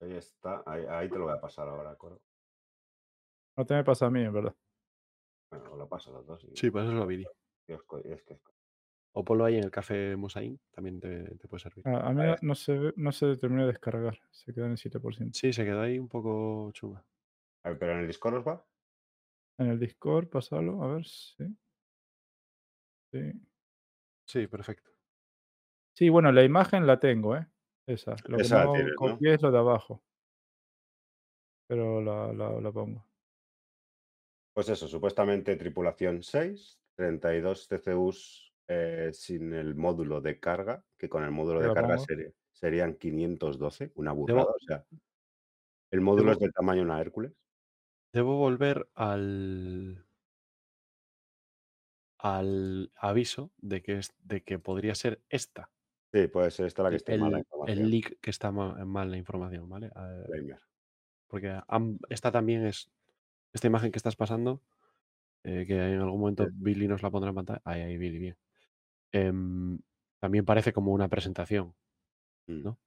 Ahí 0.00 0.12
está. 0.16 0.62
Ahí, 0.64 0.84
ahí 0.88 1.08
te 1.10 1.18
lo 1.18 1.24
voy 1.24 1.34
a 1.36 1.40
pasar 1.40 1.68
ahora, 1.68 1.94
Coro. 1.96 2.20
No 3.56 3.66
te 3.66 3.74
me 3.74 3.84
pasa 3.84 4.06
a 4.06 4.10
mí, 4.10 4.22
en 4.22 4.32
verdad. 4.32 4.54
Bueno, 5.50 5.76
lo 5.76 5.88
paso 5.88 6.10
a 6.10 6.14
los 6.14 6.26
dos. 6.26 6.44
y- 6.44 6.56
Sí, 6.56 6.70
pues 6.70 6.84
eso 6.84 6.94
lo 6.94 7.06
vi. 7.06 7.24
y 7.66 7.72
os 7.72 7.82
co- 7.82 8.00
y 8.02 8.12
es 8.12 8.22
que 8.22 8.38
co- 8.38 8.54
O 9.12 9.24
ponlo 9.24 9.44
ahí 9.44 9.56
en 9.56 9.64
el 9.64 9.70
café 9.70 10.16
Mosaín, 10.16 10.60
también 10.70 11.00
te, 11.00 11.36
te 11.36 11.48
puede 11.48 11.62
servir. 11.62 11.86
A, 11.88 12.08
a 12.08 12.12
mí 12.12 12.22
no, 12.42 12.54
se, 12.54 12.92
no 12.96 13.10
se 13.12 13.36
terminó 13.36 13.62
de 13.62 13.72
descargar. 13.72 14.18
Se 14.30 14.54
quedó 14.54 14.66
en 14.66 14.72
el 14.72 14.78
7%. 14.78 15.36
Sí, 15.36 15.52
se 15.52 15.64
quedó 15.64 15.82
ahí 15.82 15.98
un 15.98 16.08
poco 16.08 16.70
chunga. 16.72 17.04
A 17.64 17.70
ver, 17.70 17.78
pero 17.78 17.92
en 17.92 17.98
el 18.00 18.06
Discord 18.06 18.36
os 18.36 18.46
va. 18.46 18.64
En 19.58 19.66
el 19.66 19.78
Discord, 19.80 20.28
pasalo, 20.28 20.82
a 20.84 20.94
ver, 20.94 21.04
sí. 21.04 21.44
Sí. 23.12 23.32
Sí, 24.26 24.46
perfecto. 24.46 24.90
Sí, 25.96 26.08
bueno, 26.10 26.30
la 26.32 26.44
imagen 26.44 26.86
la 26.86 27.00
tengo, 27.00 27.36
¿eh? 27.36 27.46
Esa. 27.86 28.14
Lo 28.26 28.36
que 28.36 28.42
Esa 28.42 28.58
la 28.58 28.64
no 28.66 28.72
tienes, 28.72 28.92
¿no? 28.92 28.96
copié 28.96 29.34
es 29.34 29.42
lo 29.42 29.50
de 29.50 29.58
abajo. 29.58 30.04
Pero 31.66 32.00
la, 32.02 32.32
la, 32.32 32.60
la 32.60 32.72
pongo. 32.72 33.04
Pues 34.54 34.68
eso, 34.68 34.88
supuestamente 34.88 35.56
tripulación 35.56 36.22
6, 36.22 36.80
32 36.96 37.68
CCUs 37.68 38.52
eh, 38.68 39.10
sin 39.12 39.52
el 39.54 39.74
módulo 39.74 40.20
de 40.20 40.38
carga, 40.40 40.84
que 40.98 41.08
con 41.08 41.24
el 41.24 41.30
módulo 41.30 41.60
de 41.60 41.68
la 41.68 41.74
carga 41.74 41.94
pongo. 41.94 42.06
sería- 42.06 42.32
serían 42.52 42.94
512, 42.96 43.92
una 43.94 44.12
burrada. 44.12 44.42
O 44.50 44.58
sea, 44.58 44.84
el 45.92 46.00
módulo 46.00 46.32
es 46.32 46.38
del 46.40 46.52
tamaño 46.52 46.80
de 46.80 46.86
una 46.86 47.00
Hércules. 47.00 47.32
Debo 48.12 48.36
volver 48.36 48.88
al 48.94 50.04
al 52.18 52.90
aviso 52.96 53.50
de 53.58 53.82
que 53.82 53.98
es, 53.98 54.12
de 54.24 54.42
que 54.42 54.58
podría 54.58 54.94
ser 54.94 55.22
esta. 55.28 55.70
Sí, 56.12 56.26
puede 56.28 56.50
ser 56.50 56.66
esta 56.66 56.82
la 56.82 56.88
que 56.90 56.94
El, 56.96 57.00
esté 57.00 57.18
mala 57.18 57.36
el- 57.38 57.44
información. 57.44 57.78
el 57.78 57.90
leak 57.90 58.20
que 58.20 58.30
está 58.30 58.50
ma- 58.50 58.84
mal 58.84 59.10
la 59.10 59.16
información, 59.16 59.68
¿vale? 59.68 59.90
Gamer. 60.28 60.58
porque 61.28 61.60
esta 62.08 62.32
también 62.32 62.64
es 62.66 62.90
esta 63.52 63.66
imagen 63.66 63.90
que 63.92 63.98
estás 63.98 64.16
pasando, 64.16 64.62
eh, 65.44 65.64
que 65.66 65.74
en 65.92 66.00
algún 66.00 66.20
momento 66.20 66.44
Sí. 66.46 66.50
Billy 66.54 66.88
nos 66.88 67.02
la 67.02 67.10
pondrá 67.10 67.28
en 67.30 67.34
pantalla. 67.36 67.60
Ahí, 67.64 67.82
ahí, 67.82 67.96
Billy, 67.98 68.18
bien. 68.18 68.36
Em, 69.12 69.78
también 70.20 70.44
parece 70.44 70.72
como 70.72 70.92
una 70.92 71.08
presentación. 71.08 71.74
Mm. 72.46 72.62
¿no? 72.62 72.78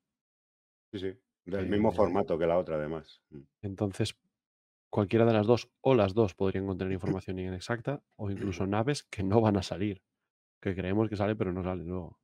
Sí, 0.92 1.00
sí. 1.00 1.20
Del 1.46 1.68
mismo 1.70 1.90
Eh, 1.92 1.96
formato 1.96 2.38
que 2.38 2.46
la 2.48 2.58
otra, 2.58 2.76
además. 2.78 3.22
Mm. 3.30 3.42
Entonces, 3.62 4.16
cualquiera 4.92 5.26
de 5.26 5.34
las 5.34 5.48
dos 5.48 5.72
o 5.82 5.96
las 5.96 6.14
dos 6.14 6.36
podrían 6.36 6.68
contener 6.68 6.94
información 6.94 7.40
inexacta 7.40 8.04
o 8.18 8.30
incluso 8.30 8.66
naves 8.68 9.04
que 9.04 9.24
no 9.24 9.42
van 9.42 9.58
a 9.58 9.64
salir. 9.64 10.04
Que 10.62 10.76
creemos 10.76 11.10
que 11.10 11.16
sale, 11.16 11.36
pero 11.36 11.52
no 11.52 11.64
sale 11.64 11.84
luego. 11.84 12.20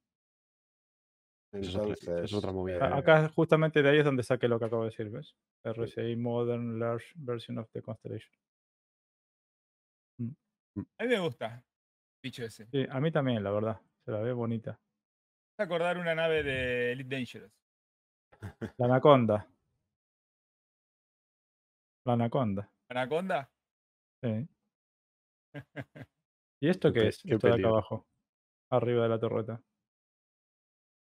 Es 1.53 1.75
otra- 1.75 2.23
es 2.23 2.43
movida. 2.53 2.95
Acá 2.95 3.29
justamente 3.29 3.81
de 3.81 3.89
ahí 3.89 3.97
es 3.99 4.05
donde 4.05 4.21
saqué 4.21 4.47
lo 4.47 4.59
que 4.59 4.65
acabo 4.65 4.83
de 4.83 4.89
decir, 4.89 5.09
¿ves? 5.09 5.35
RCI 5.63 6.15
Modern 6.17 6.77
Large 6.77 7.13
Version 7.15 7.57
of 7.57 7.69
the 7.71 7.81
Constellation. 7.81 8.31
A 10.19 11.03
mí 11.03 11.09
me 11.09 11.19
gusta, 11.19 11.63
dicho 12.21 12.43
ese. 12.43 12.67
Sí, 12.67 12.85
a 12.89 12.99
mí 12.99 13.11
también, 13.11 13.43
la 13.43 13.49
verdad. 13.51 13.81
Se 14.05 14.11
la 14.11 14.19
ve 14.19 14.33
bonita. 14.33 14.79
Acordar 15.57 15.97
una 15.97 16.13
nave 16.13 16.43
de 16.43 16.91
Elite 16.91 17.15
Dangerous. 17.15 17.51
La 18.77 18.85
Anaconda. 18.85 19.47
La 22.07 22.13
Anaconda. 22.13 22.71
¿Anaconda? 22.89 23.51
Sí. 24.23 24.47
¿Y 26.61 26.69
esto 26.69 26.93
Qué 26.93 27.09
es? 27.09 27.21
qué 27.21 27.35
Esto 27.35 27.47
de 27.47 27.53
acá 27.55 27.67
abajo. 27.67 28.07
Arriba 28.71 29.03
de 29.03 29.09
la 29.09 29.19
torreta. 29.19 29.61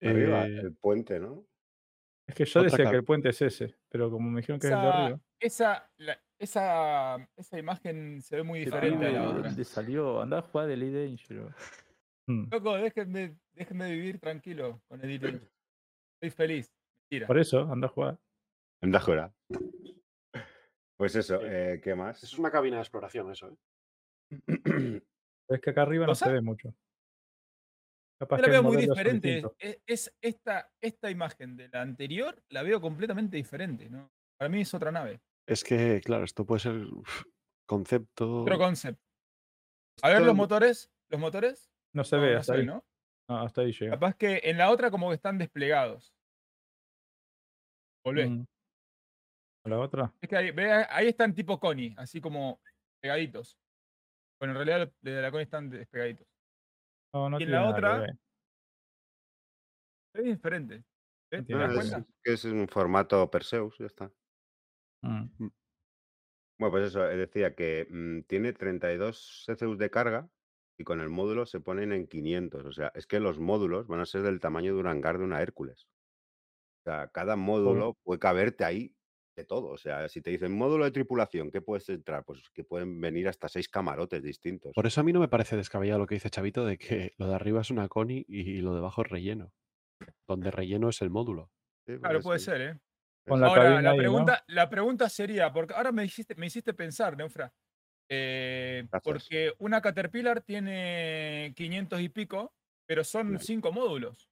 arriba, 0.02 0.46
Eh, 0.46 0.58
el 0.62 0.74
puente, 0.76 1.20
¿no? 1.20 1.46
Es 2.26 2.34
que 2.34 2.44
yo 2.44 2.60
Otra 2.60 2.70
decía 2.76 2.90
que 2.90 2.96
el 2.96 3.04
puente 3.04 3.28
es 3.28 3.40
ese, 3.40 3.76
pero 3.88 4.10
como 4.10 4.30
me 4.30 4.40
dijeron 4.40 4.58
que 4.60 4.66
es 4.66 4.72
el 4.72 4.80
de 4.80 4.88
Esa, 4.88 5.02
arriba. 5.04 5.20
esa, 5.40 5.90
la- 5.98 6.22
esa, 6.40 7.30
esa 7.36 7.58
imagen 7.58 8.20
se 8.22 8.36
ve 8.36 8.42
muy 8.42 8.60
diferente 8.60 9.06
a 9.06 9.10
la 9.12 9.28
otra. 9.28 9.42
¿Dónde 9.42 9.64
salió? 9.64 10.20
Andá 10.20 10.38
a 10.38 10.42
jugar 10.42 10.66
de 10.66 10.76
Dangerous. 10.76 11.54
Mm. 12.28 12.48
Loco, 12.50 12.74
déjenme, 12.76 13.36
déjenme 13.52 13.90
vivir 13.92 14.18
tranquilo 14.18 14.82
con 14.88 15.00
Elite 15.04 15.26
Dangerous. 15.26 15.52
Estoy 16.20 16.30
feliz. 16.30 16.72
Mentira. 17.04 17.26
Por 17.28 17.38
eso, 17.38 17.60
anda 17.70 17.86
a 17.86 17.90
jugar. 17.90 18.18
Anda, 18.82 18.98
jura. 19.00 19.32
Pues 21.00 21.16
eso, 21.16 21.38
Sí. 21.40 21.46
eh, 21.48 21.80
¿qué 21.82 21.94
más? 21.94 22.22
es 22.22 22.38
una 22.38 22.50
cabina 22.50 22.76
de 22.76 22.82
exploración 22.82 23.30
eso, 23.32 23.48
¿eh? 23.48 23.56
Es 25.48 25.60
que 25.62 25.70
acá 25.70 25.80
arriba 25.82 26.06
no 26.06 26.14
se 26.14 26.30
ve 26.30 26.42
mucho. 26.42 26.74
Capaz 28.20 28.36
Yo 28.36 28.42
la 28.42 28.48
veo 28.50 28.62
muy 28.62 28.76
diferente. 28.76 29.28
distintos. 29.28 29.56
Es, 29.58 29.78
es 29.86 30.14
esta, 30.20 30.70
esta 30.78 31.10
imagen 31.10 31.56
de 31.56 31.70
la 31.70 31.80
anterior 31.80 32.44
la 32.50 32.62
veo 32.62 32.82
completamente 32.82 33.38
diferente. 33.38 33.88
¿no? 33.88 34.12
Para 34.38 34.50
mí 34.50 34.60
es 34.60 34.74
otra 34.74 34.92
nave. 34.92 35.22
Es 35.48 35.64
que, 35.64 36.02
claro, 36.04 36.24
esto 36.24 36.44
puede 36.44 36.60
ser 36.60 36.74
uf, 36.84 37.22
concepto. 37.66 38.42
Otro 38.42 38.58
concept. 38.58 39.00
A 40.02 40.08
ver 40.08 40.16
Esto- 40.18 40.26
los 40.26 40.36
motores. 40.36 40.92
¿Los 41.08 41.18
motores? 41.18 41.72
No 41.94 42.04
se 42.04 42.16
No, 42.16 42.22
ve 42.22 42.32
no 42.34 42.38
hasta 42.40 42.52
se 42.52 42.56
ve, 42.58 42.60
ahí. 42.60 42.66
¿no? 42.66 42.84
No, 43.30 43.38
hasta 43.40 43.62
ahí 43.62 43.72
llega. 43.72 43.92
Capaz 43.92 44.16
que 44.16 44.40
en 44.44 44.58
la 44.58 44.70
otra 44.70 44.90
como 44.90 45.08
que 45.08 45.14
están 45.14 45.38
desplegados. 45.38 46.14
Volvé. 48.04 48.28
Mm. 48.28 48.46
¿A 49.64 49.68
la 49.68 49.78
otra? 49.78 50.12
Es 50.20 50.28
que 50.28 50.36
ahí, 50.36 50.50
ve, 50.50 50.70
ahí 50.88 51.08
están 51.08 51.34
tipo 51.34 51.60
Connie, 51.60 51.94
así 51.98 52.20
como 52.20 52.60
pegaditos. 53.00 53.58
Bueno, 54.40 54.52
en 54.52 54.66
realidad 54.66 54.78
los 54.86 55.00
de 55.02 55.20
la 55.20 55.30
Connie 55.30 55.44
están 55.44 55.68
despegaditos. 55.68 56.26
No, 57.12 57.28
no 57.28 57.40
Y 57.40 57.42
en 57.42 57.50
la 57.50 57.68
otra. 57.68 58.06
Es 60.14 60.24
diferente. 60.24 60.84
¿Ves? 61.30 61.42
¿Te 61.42 61.42
tiene 61.42 61.64
Ah, 61.64 61.68
das 61.68 61.90
nada 61.90 62.06
que 62.24 62.32
es, 62.32 62.44
un 62.44 62.66
formato 62.68 63.30
Perseus, 63.30 63.76
ya 63.78 63.86
está. 63.86 64.12
Mm. 65.02 65.50
Bueno, 66.58 66.72
pues 66.72 66.88
eso, 66.88 67.08
eh, 67.08 67.16
decía 67.16 67.54
que 67.54 67.86
mm, 67.88 68.22
tiene 68.22 68.52
32 68.52 69.46
CCUs 69.46 69.78
de 69.78 69.90
carga 69.90 70.28
y 70.78 70.84
con 70.84 71.00
el 71.00 71.08
módulo 71.08 71.46
se 71.46 71.60
ponen 71.60 71.92
en 71.92 72.06
500. 72.06 72.64
O 72.64 72.72
sea, 72.72 72.92
es 72.94 73.06
que 73.06 73.20
los 73.20 73.38
módulos 73.38 73.86
van 73.86 74.00
a 74.00 74.06
ser 74.06 74.22
del 74.22 74.40
tamaño 74.40 74.74
de 74.74 74.80
un 74.80 74.86
hangar 74.86 75.18
de 75.18 75.24
una 75.24 75.42
Hércules. 75.42 75.88
O 76.80 76.90
sea, 76.90 77.08
cada 77.08 77.36
módulo 77.36 77.94
puede 78.02 78.18
caberte 78.18 78.64
ahí 78.64 78.94
de 79.36 79.44
todo. 79.44 79.68
O 79.68 79.78
sea, 79.78 80.08
si 80.08 80.20
te 80.20 80.30
dicen 80.30 80.52
módulo 80.52 80.84
de 80.84 80.90
tripulación, 80.90 81.50
¿qué 81.50 81.60
puedes 81.62 81.88
entrar? 81.88 82.24
Pues 82.24 82.42
que 82.52 82.64
pueden 82.64 83.00
venir 83.00 83.28
hasta 83.28 83.48
seis 83.48 83.68
camarotes 83.68 84.22
distintos. 84.22 84.72
Por 84.74 84.86
eso 84.86 85.00
a 85.00 85.04
mí 85.04 85.12
no 85.12 85.20
me 85.20 85.28
parece 85.28 85.56
descabellado 85.56 85.98
lo 86.00 86.06
que 86.06 86.16
dice 86.16 86.30
Chavito 86.30 86.64
de 86.64 86.78
que 86.78 87.12
lo 87.16 87.28
de 87.28 87.34
arriba 87.34 87.60
es 87.60 87.70
una 87.70 87.88
Connie 87.88 88.24
y 88.28 88.60
lo 88.60 88.72
de 88.72 88.78
abajo 88.78 89.02
es 89.02 89.08
relleno. 89.08 89.52
Donde 90.26 90.50
relleno 90.50 90.88
es 90.88 91.00
el 91.02 91.10
módulo. 91.10 91.50
Sí, 91.86 91.98
Claro, 91.98 92.20
puede 92.20 92.38
ser, 92.38 92.60
¿eh? 92.60 92.78
Con 93.26 93.40
la 93.40 93.46
Ahora, 93.48 93.82
la 93.82 93.90
ahí, 93.90 93.96
¿no? 93.96 94.02
pregunta, 94.02 94.44
la 94.48 94.68
pregunta 94.70 95.08
sería, 95.08 95.52
porque 95.52 95.74
ahora 95.74 95.92
me 95.92 96.04
hiciste, 96.04 96.34
me 96.36 96.46
hiciste 96.46 96.72
pensar, 96.74 97.16
Neufra, 97.16 97.52
eh, 98.10 98.88
porque 99.04 99.52
una 99.58 99.80
Caterpillar 99.80 100.42
tiene 100.42 101.52
500 101.54 102.00
y 102.00 102.08
pico, 102.08 102.54
pero 102.86 103.04
son 103.04 103.28
Claro. 103.28 103.44
cinco 103.44 103.72
módulos. 103.72 104.28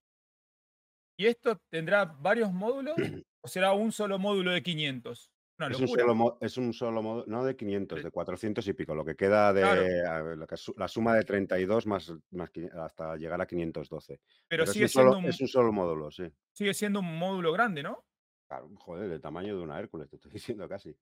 ¿Y 1.18 1.26
esto 1.26 1.60
tendrá 1.70 2.04
varios 2.04 2.52
módulos 2.52 2.96
o 3.48 3.50
será 3.50 3.72
un 3.72 3.90
solo 3.92 4.18
módulo 4.18 4.52
de 4.52 4.62
500? 4.62 5.32
Una 5.58 5.68
Es 5.68 5.80
un, 5.80 5.88
solo 5.88 6.14
mo- 6.14 6.38
es 6.40 6.56
un 6.56 6.72
solo 6.72 7.02
modo, 7.02 7.24
no 7.26 7.44
de 7.44 7.56
500, 7.56 7.98
Sí. 7.98 8.04
de 8.04 8.10
400 8.12 8.68
y 8.68 8.74
pico, 8.74 8.94
lo 8.94 9.04
que 9.04 9.16
queda 9.16 9.52
de 9.52 9.62
Claro. 9.62 10.36
la 10.76 10.86
suma 10.86 11.14
de 11.16 11.24
32 11.24 11.84
más, 11.86 12.12
más 12.30 12.50
hasta 12.74 13.16
llegar 13.16 13.40
a 13.40 13.46
512. 13.46 14.20
Pero, 14.46 14.62
Pero, 14.62 14.66
sigue, 14.72 14.84
es, 14.84 14.94
un 14.94 15.00
solo, 15.02 15.12
siendo 15.14 15.26
un, 15.26 15.30
es 15.34 15.40
un 15.40 15.48
solo 15.48 15.72
módulo, 15.72 16.10
sí. 16.12 16.30
sigue 16.52 16.74
siendo 16.74 17.00
un 17.00 17.18
módulo 17.18 17.50
grande, 17.52 17.82
¿no? 17.82 18.04
Claro, 18.48 18.70
joder, 18.76 19.08
del 19.08 19.20
tamaño 19.20 19.56
de 19.56 19.62
una 19.62 19.80
Hércules, 19.80 20.08
te 20.08 20.16
estoy 20.16 20.30
diciendo 20.56 20.68
casi. 20.68 20.96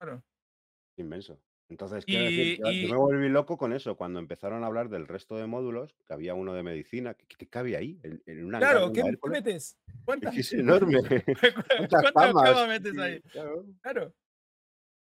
Claro. 0.00 0.24
Inmenso. 0.96 1.38
Entonces, 1.70 2.04
quiero 2.06 2.24
decir, 2.24 2.46
Y, 2.46 2.56
yo, 2.58 2.64
yo 2.64 2.70
y- 2.72 2.90
me 2.90 2.96
volví 2.96 3.28
loco 3.28 3.58
con 3.58 3.72
eso 3.74 3.96
cuando 3.96 4.18
empezaron 4.18 4.64
a 4.64 4.66
hablar 4.68 4.88
del 4.88 5.06
resto 5.06 5.36
de 5.36 5.46
módulos, 5.46 5.94
que 6.06 6.14
había 6.14 6.34
uno 6.34 6.54
de 6.54 6.62
medicina, 6.62 7.12
¿qué, 7.14 7.26
qué 7.26 7.46
cabe 7.48 7.76
ahí? 7.76 8.00
En, 8.02 8.22
en 8.26 8.44
una 8.44 8.58
claro, 8.58 8.90
¿qué, 8.92 9.02
metes? 9.28 9.76
Es 9.86 10.04
¿Cuántas, 10.04 10.52
enorme. 10.54 10.98
cuántas 11.90 12.12
camas 12.12 12.68
metes 12.68 12.96
ahí? 12.98 13.20
claro. 13.22 13.66
Claro. 13.82 14.14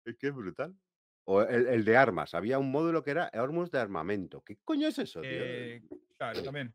Es 0.05 0.16
que 0.16 0.28
es 0.28 0.34
brutal. 0.34 0.74
O 1.24 1.42
el, 1.42 1.66
el 1.68 1.84
de 1.84 1.97
armas. 1.97 2.34
Había 2.34 2.58
un 2.58 2.70
módulo 2.70 3.02
que 3.02 3.10
era 3.12 3.26
armas 3.26 3.70
de 3.70 3.78
armamento. 3.78 4.42
¿Qué 4.42 4.58
coño 4.65 4.89
es 4.89 4.99
eso, 4.99 5.20
tío? 5.20 5.31
Eh, 5.32 5.82
claro, 6.16 6.42
también. 6.42 6.74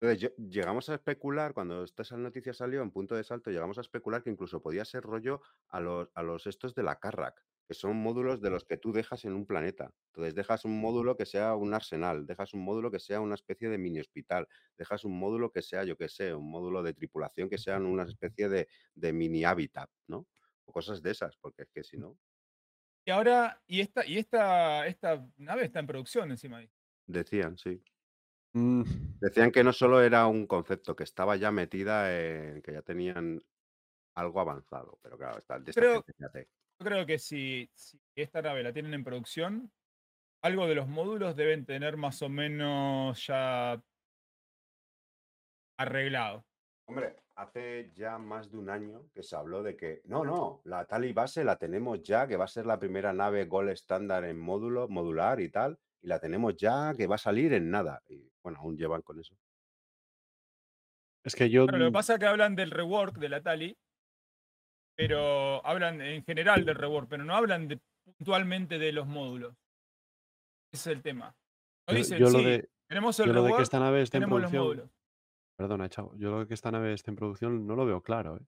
Entonces, 0.00 0.20
yo- 0.22 0.44
llegamos 0.48 0.88
a 0.88 0.94
especular, 0.94 1.52
cuando 1.54 1.84
esta 1.84 2.02
noticia 2.16 2.52
salió 2.54 2.82
en 2.82 2.90
punto 2.90 3.14
de 3.14 3.22
salto, 3.22 3.50
llegamos 3.50 3.78
a 3.78 3.82
especular 3.82 4.22
que 4.22 4.30
incluso 4.30 4.62
podía 4.62 4.84
ser 4.84 5.02
rollo 5.02 5.42
a 5.68 5.78
los, 5.80 6.08
a 6.14 6.22
los 6.22 6.46
estos 6.46 6.74
de 6.74 6.82
la 6.82 6.98
Carrack, 6.98 7.44
que 7.70 7.74
son 7.74 7.96
módulos 7.96 8.42
de 8.42 8.50
los 8.50 8.64
que 8.64 8.76
tú 8.78 8.92
dejas 8.92 9.24
en 9.24 9.34
un 9.34 9.46
planeta. 9.46 9.92
Entonces, 10.08 10.34
dejas 10.34 10.64
un 10.64 10.80
módulo 10.80 11.16
que 11.16 11.24
sea 11.26 11.54
un 11.56 11.72
arsenal, 11.72 12.26
dejas 12.26 12.52
un 12.54 12.64
módulo 12.64 12.90
que 12.90 12.98
sea 13.00 13.20
una 13.20 13.36
especie 13.36 13.68
de 13.70 13.78
mini 13.78 14.00
hospital, 14.00 14.48
dejas 14.76 15.04
un 15.04 15.16
módulo 15.18 15.52
que 15.52 15.62
sea, 15.62 15.84
yo 15.84 15.96
qué 15.96 16.08
sé, 16.08 16.34
un 16.34 16.50
módulo 16.50 16.82
de 16.82 16.94
tripulación 16.94 17.48
que 17.48 17.58
sean 17.58 17.86
una 17.86 18.04
especie 18.04 18.48
de, 18.48 18.68
de 18.94 19.12
mini 19.12 19.44
hábitat, 19.44 19.90
¿no? 20.08 20.26
O 20.64 20.72
cosas 20.72 21.02
de 21.02 21.12
esas, 21.12 21.36
porque 21.38 21.62
es 21.62 21.70
que 21.72 21.84
si 21.84 21.96
no, 21.98 22.18
Y 23.04 23.10
ahora, 23.10 23.62
y 23.66 23.80
esta, 23.80 24.04
y 24.06 24.18
esta, 24.18 24.86
esta 24.86 25.26
nave 25.36 25.64
está 25.64 25.80
en 25.80 25.86
producción 25.86 26.30
encima 26.30 26.58
ahí. 26.58 26.70
decían, 27.06 27.56
sí. 27.58 27.82
Mm, 28.54 28.84
Decían 29.20 29.50
que 29.52 29.64
no 29.64 29.72
solo 29.72 30.02
era 30.02 30.26
un 30.26 30.46
concepto, 30.46 30.96
que 30.96 31.04
estaba 31.04 31.36
ya 31.36 31.50
metida 31.50 31.96
en, 32.18 32.62
que 32.62 32.72
ya 32.72 32.82
tenían 32.82 33.40
algo 34.14 34.40
avanzado, 34.40 34.98
pero 35.02 35.18
claro, 35.18 35.38
está, 35.38 35.58
de 35.60 35.70
esta 35.72 35.86
Creo- 36.82 37.06
que 37.06 37.18
si, 37.18 37.70
si 37.74 37.98
esta 38.14 38.40
nave 38.40 38.62
la 38.62 38.72
tienen 38.72 38.94
en 38.94 39.04
producción, 39.04 39.70
algo 40.42 40.66
de 40.66 40.74
los 40.74 40.88
módulos 40.88 41.36
deben 41.36 41.66
tener 41.66 41.96
más 41.96 42.22
o 42.22 42.28
menos 42.28 43.26
ya 43.26 43.82
arreglado. 45.78 46.44
Hombre, 46.86 47.16
hace 47.36 47.92
ya 47.94 48.18
más 48.18 48.50
de 48.50 48.58
un 48.58 48.70
año 48.70 49.08
que 49.14 49.22
se 49.22 49.36
habló 49.36 49.62
de 49.62 49.76
que, 49.76 50.00
no, 50.04 50.24
no, 50.24 50.60
la 50.64 50.84
tal 50.86 51.04
y 51.04 51.12
base 51.12 51.44
la 51.44 51.56
tenemos 51.56 52.02
ya, 52.02 52.26
que 52.26 52.36
va 52.36 52.44
a 52.44 52.48
ser 52.48 52.66
la 52.66 52.78
primera 52.78 53.12
nave 53.12 53.44
Gold 53.44 53.70
estándar 53.70 54.24
en 54.24 54.38
módulo, 54.38 54.88
modular 54.88 55.40
y 55.40 55.50
tal, 55.50 55.78
y 56.02 56.08
la 56.08 56.18
tenemos 56.18 56.56
ya, 56.56 56.94
que 56.96 57.06
va 57.06 57.14
a 57.16 57.18
salir 57.18 57.52
en 57.52 57.70
nada. 57.70 58.02
Y 58.08 58.30
bueno, 58.42 58.58
aún 58.58 58.76
llevan 58.76 59.02
con 59.02 59.20
eso. 59.20 59.36
es 61.22 61.34
que 61.34 61.50
yo. 61.50 61.66
Claro, 61.66 61.78
lo 61.78 61.90
que 61.90 61.92
pasa 61.92 62.14
es 62.14 62.18
que 62.18 62.26
hablan 62.26 62.56
del 62.56 62.70
rework 62.70 63.18
de 63.18 63.28
la 63.28 63.42
Tali, 63.42 63.76
pero 65.08 65.64
hablan 65.66 66.00
en 66.02 66.22
general 66.24 66.64
del 66.64 66.74
rework, 66.74 67.08
pero 67.08 67.24
no 67.24 67.34
hablan 67.34 67.68
de- 67.68 67.80
puntualmente 68.18 68.78
de 68.78 68.92
los 68.92 69.06
módulos. 69.06 69.54
Ese 70.72 70.90
es 70.90 70.96
el 70.96 71.02
tema. 71.02 71.34
No 71.88 71.94
dicen, 71.94 72.18
yo 72.18 72.26
sí, 72.28 72.44
de, 72.44 72.68
tenemos 72.86 73.18
el 73.20 73.26
yo 73.26 73.32
lo 73.32 73.40
de 73.42 73.46
que 73.46 73.48
rework, 73.48 73.62
esta 73.62 73.80
nave 73.80 74.02
esté 74.02 74.18
en 74.18 74.22
tenemos 74.24 74.42
los 74.42 74.50
producción. 74.50 74.76
módulos. 74.76 74.90
Perdona, 75.56 75.88
chavo. 75.88 76.14
Yo 76.16 76.30
lo 76.30 76.40
de 76.40 76.46
que 76.46 76.54
esta 76.54 76.70
nave 76.70 76.92
esté 76.92 77.10
en 77.10 77.16
producción 77.16 77.66
no 77.66 77.76
lo 77.76 77.86
veo 77.86 78.02
claro. 78.02 78.36
¿eh? 78.36 78.40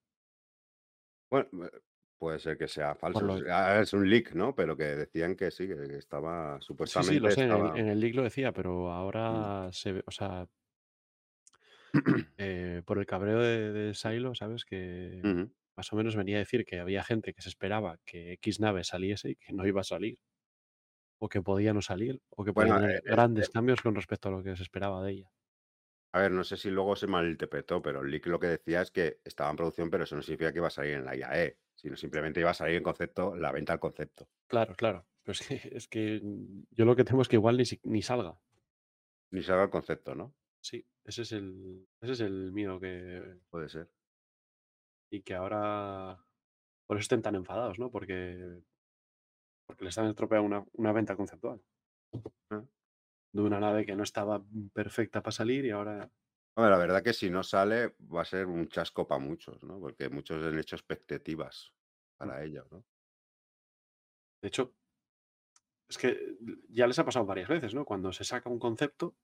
Bueno, 1.31 1.49
eh, 1.67 1.71
puede 2.19 2.39
ser 2.39 2.57
que 2.59 2.69
sea 2.69 2.95
falso. 2.95 3.21
lo- 3.23 3.37
es- 3.37 3.45
ah, 3.49 3.81
Es 3.81 3.93
un 3.95 4.09
leak, 4.09 4.35
¿no? 4.35 4.55
Pero 4.55 4.77
que 4.77 4.85
decían 4.85 5.35
que 5.37 5.51
sí, 5.51 5.67
que, 5.67 5.75
estaba 5.97 6.59
Sí, 6.61 6.67
supuestamente 6.67 7.15
sí, 7.15 7.21
lo 7.21 7.31
sé. 7.31 7.41
En 7.45 7.51
el, 7.51 7.57
estaba- 7.57 7.79
en 7.79 7.89
el 7.89 8.01
leak 8.01 8.15
lo 8.15 8.23
decía, 8.25 8.53
pero 8.53 8.93
ahora 8.93 9.71
se 9.73 9.93
ve. 9.93 10.03
O 10.07 10.11
sea. 10.11 10.47
eh, 12.39 12.83
por 12.85 12.99
el 12.99 13.07
cabreo 13.07 13.39
de, 13.41 13.73
de 13.73 13.95
Silo, 13.95 14.35
¿sabes? 14.35 14.65
Que. 14.65 15.21
Más 15.77 15.93
o 15.93 15.97
menos 15.97 16.17
venía 16.17 16.37
a 16.37 16.41
decir 16.41 16.65
que 16.65 16.81
había 16.81 17.05
gente 17.05 17.35
que 17.35 17.43
se 17.43 17.49
esperaba 17.49 17.99
que 18.05 18.33
X 18.35 18.61
nave 18.61 18.85
saliese 18.85 19.31
y 19.31 19.37
que 19.37 19.53
no 19.53 19.67
iba 19.67 19.81
a 19.83 19.85
salir. 19.85 20.19
O 21.25 21.27
que 21.33 21.41
podía 21.49 21.73
no 21.77 21.83
salir. 21.91 22.15
O 22.39 22.45
que 22.45 22.53
podía 22.57 22.75
Bueno, 22.75 22.81
tener 22.81 22.97
eh, 22.97 23.03
eh, 23.05 23.11
grandes 23.15 23.49
cambios 23.55 23.81
con 23.83 23.95
respecto 23.95 24.29
a 24.29 24.33
lo 24.33 24.43
que 24.43 24.57
se 24.57 24.63
esperaba 24.63 25.03
de 25.03 25.13
ella. 25.13 25.33
A 26.15 26.21
ver, 26.21 26.31
no 26.33 26.45
sé 26.45 26.57
si 26.57 26.71
luego 26.71 26.95
se 26.97 27.07
malinterpretó, 27.07 27.81
pero 27.83 28.01
el 28.01 28.11
leak 28.11 28.27
lo 28.27 28.39
que 28.41 28.47
decía 28.49 28.83
es 28.83 28.91
que 28.91 29.21
estaba 29.25 29.51
en 29.51 29.57
producción, 29.57 29.91
pero 29.91 30.05
eso 30.05 30.17
no 30.17 30.23
significa 30.23 30.53
que 30.53 30.59
iba 30.59 30.67
a 30.69 30.71
salir 30.71 30.95
en 30.95 31.05
la 31.05 31.17
IAE, 31.17 31.59
sino 31.75 31.97
simplemente 31.97 32.41
iba 32.41 32.51
a 32.51 32.55
salir 32.55 32.77
en 32.77 32.83
concepto, 32.83 33.35
la 33.37 33.53
venta 33.53 33.73
al 33.73 33.81
concepto. 33.81 34.29
Claro, 34.49 34.75
claro. 34.77 35.07
Pero 35.25 35.33
es 35.33 35.47
que, 35.47 35.71
es 35.73 35.89
que 35.89 36.21
mm, 36.23 36.65
yo 36.71 36.85
lo 36.85 36.97
que 36.97 37.05
temo 37.05 37.23
es 37.23 37.29
que 37.29 37.37
igual 37.37 37.57
ni, 37.57 37.65
ni 37.85 38.03
salga. 38.03 38.41
Ni 39.33 39.43
salga 39.43 39.65
el 39.65 39.71
concepto, 39.71 40.15
¿no? 40.15 40.37
Sí, 40.61 40.87
ese 41.05 41.23
es 41.23 41.33
el, 41.33 41.89
ese 42.01 42.13
es 42.13 42.21
el 42.21 42.53
miedo 42.53 42.79
que. 42.81 43.41
Puede 43.51 43.69
ser. 43.69 43.91
Y 45.13 45.21
que 45.21 45.35
ahora. 45.35 46.19
Por 46.87 46.97
eso 46.97 47.03
estén 47.03 47.23
tan 47.23 47.35
enfadados, 47.35 47.79
¿no? 47.79 47.91
Porque. 47.91 48.63
Porque 49.67 49.85
les 49.85 49.97
han 49.99 50.07
estropeado 50.07 50.43
una, 50.43 50.65
una 50.73 50.93
venta 50.93 51.17
conceptual. 51.17 51.61
Ah. 52.51 52.65
De 53.33 53.43
una 53.43 53.61
nave 53.61 53.85
que 53.85 53.95
no 53.95 54.03
estaba 54.03 54.43
perfecta 54.73 55.23
para 55.23 55.33
salir 55.33 55.67
y 55.67 55.71
ahora. 55.71 56.11
Hombre, 56.55 56.71
la 56.71 56.79
verdad 56.79 57.03
que 57.03 57.13
si 57.13 57.31
no 57.31 57.43
sale 57.43 57.95
va 58.01 58.23
a 58.23 58.27
ser 58.27 58.47
un 58.47 58.69
chasco 58.69 59.07
para 59.07 59.23
muchos, 59.23 59.63
¿no? 59.63 59.79
Porque 59.79 60.09
muchos 60.09 60.43
han 60.45 60.59
hecho 60.59 60.77
expectativas 60.77 61.73
para 62.17 62.43
ello, 62.43 62.67
¿no? 62.71 62.85
De 64.43 64.49
hecho, 64.49 64.75
es 65.89 65.99
que 65.99 66.37
ya 66.69 66.87
les 66.87 66.99
ha 66.99 67.05
pasado 67.05 67.27
varias 67.27 67.49
veces, 67.49 67.75
¿no? 67.75 67.85
Cuando 67.85 68.13
se 68.13 68.25
saca 68.25 68.49
un 68.49 68.59
concepto, 68.59 69.15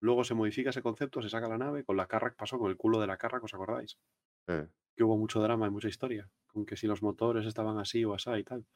luego 0.00 0.24
se 0.24 0.34
modifica 0.34 0.70
ese 0.70 0.82
concepto, 0.82 1.22
se 1.22 1.30
saca 1.30 1.48
la 1.48 1.58
nave. 1.58 1.84
Con 1.84 1.96
la 1.96 2.06
Carrack 2.06 2.36
pasó 2.36 2.58
con 2.58 2.70
el 2.70 2.76
culo 2.76 3.00
de 3.00 3.06
la 3.06 3.16
Carrack, 3.16 3.44
¿os 3.44 3.54
acordáis? 3.54 3.98
Eh, 4.48 4.68
que 4.96 5.04
hubo 5.04 5.16
mucho 5.16 5.40
drama 5.40 5.66
y 5.66 5.70
mucha 5.70 5.88
historia, 5.88 6.30
con 6.46 6.66
que 6.66 6.76
si 6.76 6.86
los 6.86 7.02
motores 7.02 7.46
estaban 7.46 7.78
así 7.78 8.04
o 8.04 8.14
así 8.14 8.30
y 8.32 8.44
tal. 8.44 8.66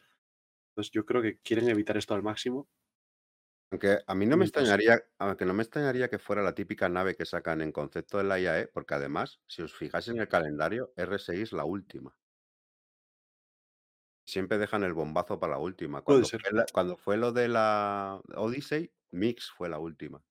Entonces 0.70 0.92
yo 0.92 1.06
creo 1.06 1.22
que 1.22 1.40
quieren 1.40 1.68
evitar 1.70 1.96
esto 1.98 2.14
al 2.14 2.22
máximo. 2.24 2.68
Aunque 3.70 3.98
a 4.06 4.14
mí 4.14 4.24
no 4.26 4.36
me 4.36 4.44
extrañaría, 4.44 5.02
aunque 5.18 5.44
no 5.46 5.52
me 5.54 5.62
extrañaría 5.62 6.08
que 6.08 6.18
fuera 6.20 6.42
la 6.42 6.54
típica 6.54 6.88
nave 6.88 7.16
que 7.16 7.26
sacan 7.26 7.60
en 7.60 7.72
concepto 7.72 8.18
de 8.18 8.24
la 8.24 8.38
IAE, 8.38 8.68
porque 8.68 8.94
además, 8.94 9.40
si 9.48 9.62
os 9.62 9.74
fijáis 9.74 10.08
en 10.08 10.20
el 10.20 10.28
calendario, 10.28 10.92
R6 10.96 11.40
es 11.42 11.52
la 11.52 11.64
última. 11.64 12.16
Siempre 14.26 14.58
dejan 14.58 14.84
el 14.84 14.94
bombazo 14.94 15.38
para 15.40 15.52
la 15.54 15.58
última. 15.58 16.04
Puede 16.04 16.24
Cuando, 16.24 16.24
ser. 16.24 16.40
fue, 16.40 16.52
la- 16.52 16.66
cuando 16.72 16.96
fue 16.96 17.16
lo 17.16 17.32
de 17.32 17.48
la 17.48 18.20
Odyssey, 18.36 18.92
Mix 19.10 19.50
fue 19.50 19.68
la 19.68 19.78
última. 19.78 20.24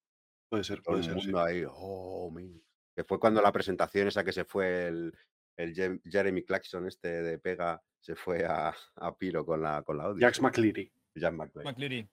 Puede 0.50 0.64
ser, 0.64 0.84
Todo 0.84 0.98
puede 0.98 1.02
el 1.02 1.03
ser. 1.03 1.20
sí. 1.20 1.32
mundo 1.32 1.40
ahí, 1.42 1.64
oh, 1.70 2.32
Mix. 2.32 2.64
Que 2.95 3.03
fue 3.03 3.20
cuando 3.20 3.42
la 3.42 3.52
presentación 3.52 4.08
esa 4.08 4.24
que 4.24 4.34
se 4.34 4.45
fue 4.45 4.88
el, 4.88 5.18
el 5.58 5.74
Jeremy 6.04 6.44
Clarkson 6.44 6.88
este 6.88 7.22
de 7.24 7.40
Pega, 7.40 7.82
se 8.00 8.16
fue 8.16 8.46
a, 8.46 8.74
a 8.96 9.16
Piro 9.18 9.46
con 9.46 9.62
la, 9.62 9.84
con 9.84 9.98
la 9.98 10.08
Odyssey. 10.10 10.22
Jax 10.26 10.42
McCleary. 10.42 10.92
Jack 11.16 11.34
McClay. 11.34 11.66
McCleary. 11.66 12.10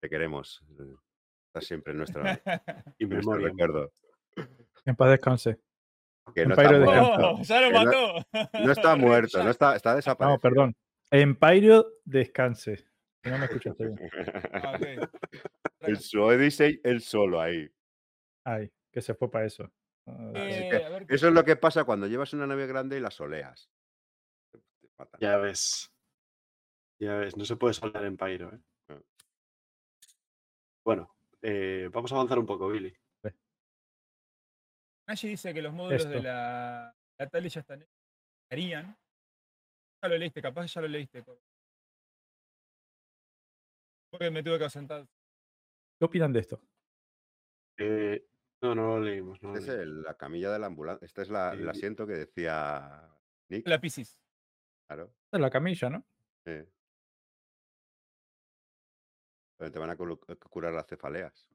Te 0.00 0.08
queremos. 0.08 0.62
eh, 0.78 0.94
Estás 1.48 1.66
siempre 1.68 1.92
en 1.92 1.98
nuestro, 1.98 2.22
Y 2.98 3.04
en 3.04 3.08
nuestro 3.10 3.32
memoria. 3.32 3.48
recuerdo. 3.48 3.92
En 4.84 4.94
paz 4.96 5.10
descanse. 5.10 5.58
Que 6.34 6.44
no 6.44 6.54
Empire 6.54 6.78
está, 6.80 7.00
muerto, 7.02 7.30
¡Oh! 7.30 7.42
¡Ya 7.42 7.60
lo 7.60 7.66
Que 7.68 7.72
no- 7.72 7.84
mató! 7.84 8.50
no 8.64 8.72
está 8.72 8.96
muerto, 8.96 9.44
no 9.44 9.50
está, 9.50 9.76
está 9.76 9.90
No, 9.90 9.96
desaparecido. 9.96 10.40
perdón. 10.40 10.76
Empire 11.10 11.82
descanse. 12.04 12.84
Que 13.22 13.30
no 13.30 13.38
me 13.38 13.44
escuchaste 13.46 13.86
bien. 13.86 13.98
Ah, 14.52 14.76
ok. 14.76 15.08
El 15.80 15.96
su 15.98 16.20
Odyssey, 16.20 16.80
él 16.84 17.00
solo 17.00 17.40
ahí. 17.40 17.68
Ay, 18.44 18.70
que 18.92 19.00
se 19.00 19.14
fue 19.14 19.30
para 19.30 19.46
eso. 19.46 19.70
Ah, 20.06 20.32
Eh, 20.34 20.68
que 20.70 20.88
ver 20.88 21.06
Eso 21.08 21.28
es 21.28 21.34
lo 21.34 21.44
que 21.44 21.56
pasa 21.56 21.84
cuando 21.84 22.06
llevas 22.06 22.32
una 22.32 22.46
nave 22.46 22.66
grande 22.66 22.96
y 22.96 23.00
la 23.00 23.10
soleas. 23.10 23.70
Te- 24.52 24.58
te 24.80 24.88
matan. 24.98 25.20
Ya 25.20 25.36
ves. 25.38 25.90
Ya 27.00 27.16
ves, 27.16 27.36
no 27.36 27.44
se 27.44 27.56
puede 27.56 27.74
soldar 27.74 28.04
en 28.04 28.16
Pyro. 28.16 28.54
¿eh? 28.54 28.60
No. 28.88 29.02
Bueno, 30.84 31.16
eh, 31.42 31.90
vamos 31.92 32.10
a 32.12 32.14
avanzar 32.14 32.38
un 32.38 32.46
poco, 32.46 32.68
Billy. 32.68 32.96
Nashi 35.08 35.28
dice 35.28 35.54
que 35.54 35.62
los 35.62 35.72
módulos 35.72 36.08
de 36.08 36.20
la, 36.22 36.96
la 37.18 37.28
Tali 37.28 37.48
ya 37.48 37.60
están. 37.60 37.86
Harían. 38.50 38.96
Ya 40.02 40.08
lo 40.08 40.18
leíste, 40.18 40.42
capaz 40.42 40.66
ya 40.72 40.80
lo 40.80 40.88
leíste. 40.88 41.22
Porque 44.10 44.30
me 44.30 44.42
tuve 44.42 44.58
que 44.58 44.64
ausentar. 44.64 45.06
¿Qué 45.98 46.04
opinan 46.04 46.32
de 46.32 46.40
esto? 46.40 46.60
Eh, 47.78 48.26
no, 48.62 48.74
no 48.74 48.86
lo 48.98 49.00
leímos. 49.00 49.42
No 49.42 49.50
lo 49.52 49.58
Este 49.58 49.72
es 49.72 49.78
el- 49.80 50.02
la 50.02 50.14
camilla 50.16 50.50
de 50.52 50.58
la 50.58 50.66
ambulancia. 50.66 51.04
Este 51.06 51.22
es 51.22 51.30
la- 51.30 51.52
el 51.52 51.66
Eh, 51.66 51.70
asiento 51.70 52.06
que 52.06 52.14
decía 52.14 53.10
Nick. 53.50 53.66
La 53.68 53.80
Piscis. 53.80 54.18
Claro. 54.88 55.04
Esta 55.24 55.36
es 55.38 55.40
la 55.40 55.50
camilla, 55.50 55.90
¿no? 55.90 56.06
sí. 56.46 56.52
Pero 59.58 59.70
te 59.72 59.78
van 59.78 59.90
a 59.90 59.96
culu- 59.96 60.20
curar 60.50 60.72
las 60.74 60.86
cefaleas. 60.86 61.48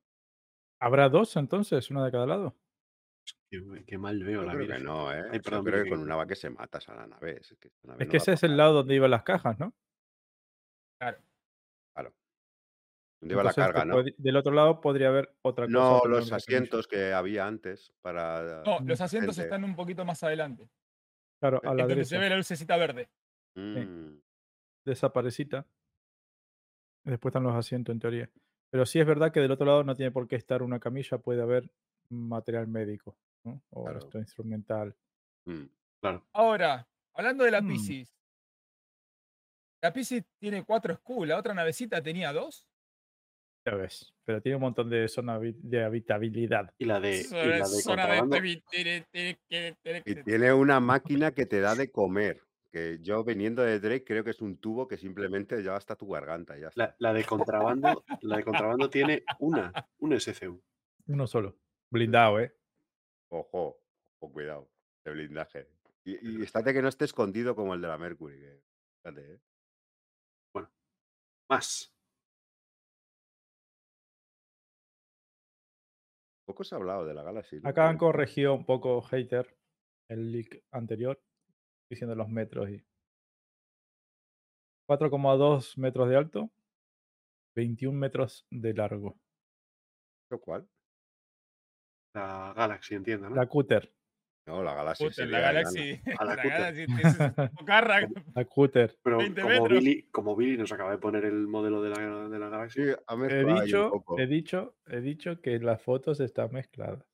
¿Habrá 0.79 1.09
dos 1.09 1.35
entonces? 1.35 1.91
¿Una 1.91 2.03
de 2.05 2.11
cada 2.11 2.25
lado? 2.25 2.57
Qué, 3.49 3.61
qué 3.85 3.97
mal 3.97 4.23
veo 4.23 4.41
Yo 4.41 4.47
la 4.47 4.53
creo 4.53 4.65
vida. 4.65 4.77
que 4.77 4.83
no, 4.83 5.11
¿eh? 5.13 5.23
Ay, 5.29 5.37
Yo 5.37 5.41
perdón, 5.43 5.65
creo 5.65 5.83
que 5.83 5.89
con 5.91 5.99
una 5.99 6.15
va 6.15 6.25
que 6.25 6.35
se 6.35 6.49
matas 6.49 6.89
a 6.89 6.95
la 6.95 7.05
nave. 7.07 7.37
Es 7.41 7.55
que, 7.59 7.67
esta 7.67 7.87
nave 7.89 8.03
Es 8.03 8.07
no 8.07 8.11
que 8.11 8.17
ese 8.17 8.33
es 8.33 8.43
el 8.43 8.57
lado 8.57 8.73
donde 8.73 8.95
iban 8.95 9.11
las 9.11 9.23
cajas, 9.23 9.59
¿no? 9.59 9.75
Claro. 10.99 11.21
¿Dónde 13.21 13.33
iba 13.35 13.43
la 13.43 13.53
carga, 13.53 13.85
no? 13.85 14.01
del 14.17 14.35
otro 14.35 14.51
lado 14.51 14.81
podría 14.81 15.09
haber 15.09 15.35
otra 15.43 15.65
cosa. 15.67 15.77
No, 15.77 16.01
los 16.05 16.31
asientos 16.31 16.87
que 16.87 17.13
había 17.13 17.45
antes 17.47 17.93
para. 18.01 18.63
No, 18.65 18.79
los 18.79 18.99
asientos 18.99 19.35
gente. 19.35 19.47
están 19.47 19.63
un 19.63 19.75
poquito 19.75 20.03
más 20.03 20.23
adelante. 20.23 20.69
Claro, 21.39 21.61
a 21.63 21.73
la 21.75 21.83
Es 21.83 21.87
donde 21.89 22.05
se 22.05 22.15
derecha, 22.15 22.19
ve 22.19 22.29
la 22.29 22.37
lucecita 22.37 22.77
verde. 22.77 23.09
Mm, 23.55 24.17
desaparecita. 24.85 25.67
Después 27.03 27.31
están 27.31 27.43
los 27.43 27.55
asientos, 27.55 27.93
en 27.93 27.99
teoría. 27.99 28.29
Pero 28.71 28.85
sí 28.85 28.99
es 28.99 29.05
verdad 29.05 29.31
que 29.31 29.39
del 29.39 29.51
otro 29.51 29.65
lado 29.65 29.83
no 29.83 29.95
tiene 29.95 30.11
por 30.11 30.27
qué 30.27 30.35
estar 30.35 30.61
una 30.63 30.79
camilla, 30.79 31.17
puede 31.17 31.41
haber 31.41 31.71
material 32.09 32.67
médico, 32.67 33.17
¿no? 33.43 33.61
O 33.71 33.83
Claro. 33.83 33.99
esto 33.99 34.17
instrumental. 34.19 34.95
mm. 35.45 35.65
Claro. 36.01 36.25
Ahora, 36.33 36.87
hablando 37.13 37.43
de 37.43 37.51
la 37.51 37.61
Mm. 37.61 37.67
Piscis. 37.67 38.15
La 39.83 39.91
Piscis 39.93 40.23
tiene 40.39 40.63
cuatro 40.63 40.95
schools, 40.95 41.27
la 41.29 41.37
otra 41.37 41.53
navecita 41.53 42.01
tenía 42.01 42.31
dos. 42.33 42.67
Ya 43.65 43.75
ves. 43.75 44.13
Pero 44.25 44.41
tiene 44.41 44.55
un 44.55 44.61
montón 44.61 44.89
de 44.89 45.07
zona 45.07 45.39
de 45.39 45.83
habitabilidad. 45.83 46.73
Y 46.77 46.85
la 46.85 46.99
de, 46.99 47.21
y 47.21 47.29
la 47.31 47.67
de 47.67 47.83
contrabando. 47.83 48.37
tiene 50.25 50.53
una 50.53 50.79
máquina 50.79 51.33
que 51.33 51.45
te 51.45 51.59
da 51.59 51.75
de 51.75 51.91
comer. 51.91 52.41
Que 52.71 52.99
yo 53.01 53.23
viniendo 53.25 53.63
de 53.63 53.79
Drake 53.81 54.05
creo 54.05 54.23
que 54.23 54.29
es 54.29 54.41
un 54.41 54.57
tubo 54.57 54.87
que 54.87 54.97
simplemente 54.97 55.61
ya 55.61 55.75
hasta 55.75 55.95
tu 55.95 56.07
garganta. 56.07 56.57
Ya 56.57 56.69
está. 56.69 56.81
La, 56.85 56.95
la 56.99 57.13
de 57.13 57.25
contrabando, 57.25 58.03
la 58.21 58.37
de 58.37 58.43
contrabando 58.45 58.89
tiene 58.89 59.23
una, 59.39 59.73
un 59.99 60.13
SCU. 60.19 60.63
Uno 61.07 61.27
solo. 61.27 61.57
Blindado, 61.91 62.39
¿eh? 62.39 62.55
Ojo, 63.29 63.81
ojo, 64.19 64.31
cuidado. 64.33 64.69
De 65.03 65.11
blindaje. 65.11 65.67
Y, 66.05 66.39
y 66.39 66.41
estate 66.43 66.73
que 66.73 66.81
no 66.81 66.87
esté 66.87 67.03
escondido 67.05 67.55
como 67.55 67.73
el 67.73 67.81
de 67.81 67.87
la 67.89 67.97
Mercury. 67.97 68.39
que- 68.39 68.63
¿eh? 69.05 69.39
Más. 71.49 71.90
Poco 76.51 76.65
se 76.65 76.75
ha 76.75 76.79
hablado 76.79 77.05
de 77.05 77.13
la 77.13 77.23
Galaxy. 77.23 77.61
Acá 77.63 77.87
han 77.87 77.97
corregido 77.97 78.53
un 78.53 78.65
poco 78.65 79.01
hater 79.03 79.57
el 80.09 80.33
leak 80.33 80.65
anterior, 80.71 81.17
diciendo 81.89 82.13
los 82.13 82.27
metros 82.27 82.69
y 82.69 82.83
4,2 84.85 85.77
metros 85.77 86.09
de 86.09 86.17
alto, 86.17 86.51
21 87.55 87.97
metros 87.97 88.45
de 88.51 88.73
largo. 88.73 89.17
¿Lo 90.29 90.41
cual? 90.41 90.67
La 92.15 92.51
Galaxy, 92.53 92.95
entiendo, 92.95 93.29
¿no? 93.29 93.35
La 93.37 93.47
cúter, 93.47 93.95
No, 94.47 94.63
la 94.63 94.73
Galaxy. 94.73 95.05
La 95.27 95.39
Galaxy. 95.39 96.01
A 96.19 96.25
la. 96.25 96.35
Galaxy 96.35 96.85
la 98.35 98.45
cúter. 98.45 98.97
Pero 99.03 99.17
20 99.19 99.41
como. 99.41 99.67
Billy, 99.67 100.03
como 100.11 100.35
Billy 100.35 100.57
nos 100.57 100.71
acaba 100.71 100.91
de 100.91 100.97
poner 100.97 101.25
el 101.25 101.47
modelo 101.47 101.81
de 101.81 101.89
la, 101.91 102.27
de 102.29 102.39
la 102.39 102.49
Galaxy, 102.49 102.81
Sí, 102.83 102.89
ha 103.07 103.15
He 103.27 103.45
dicho, 103.45 104.03
he 104.17 104.27
dicho, 104.27 104.75
he 104.87 104.99
dicho 105.01 105.39
que 105.41 105.59
las 105.59 105.81
fotos 105.81 106.19
están 106.19 106.51
mezcladas. 106.51 107.05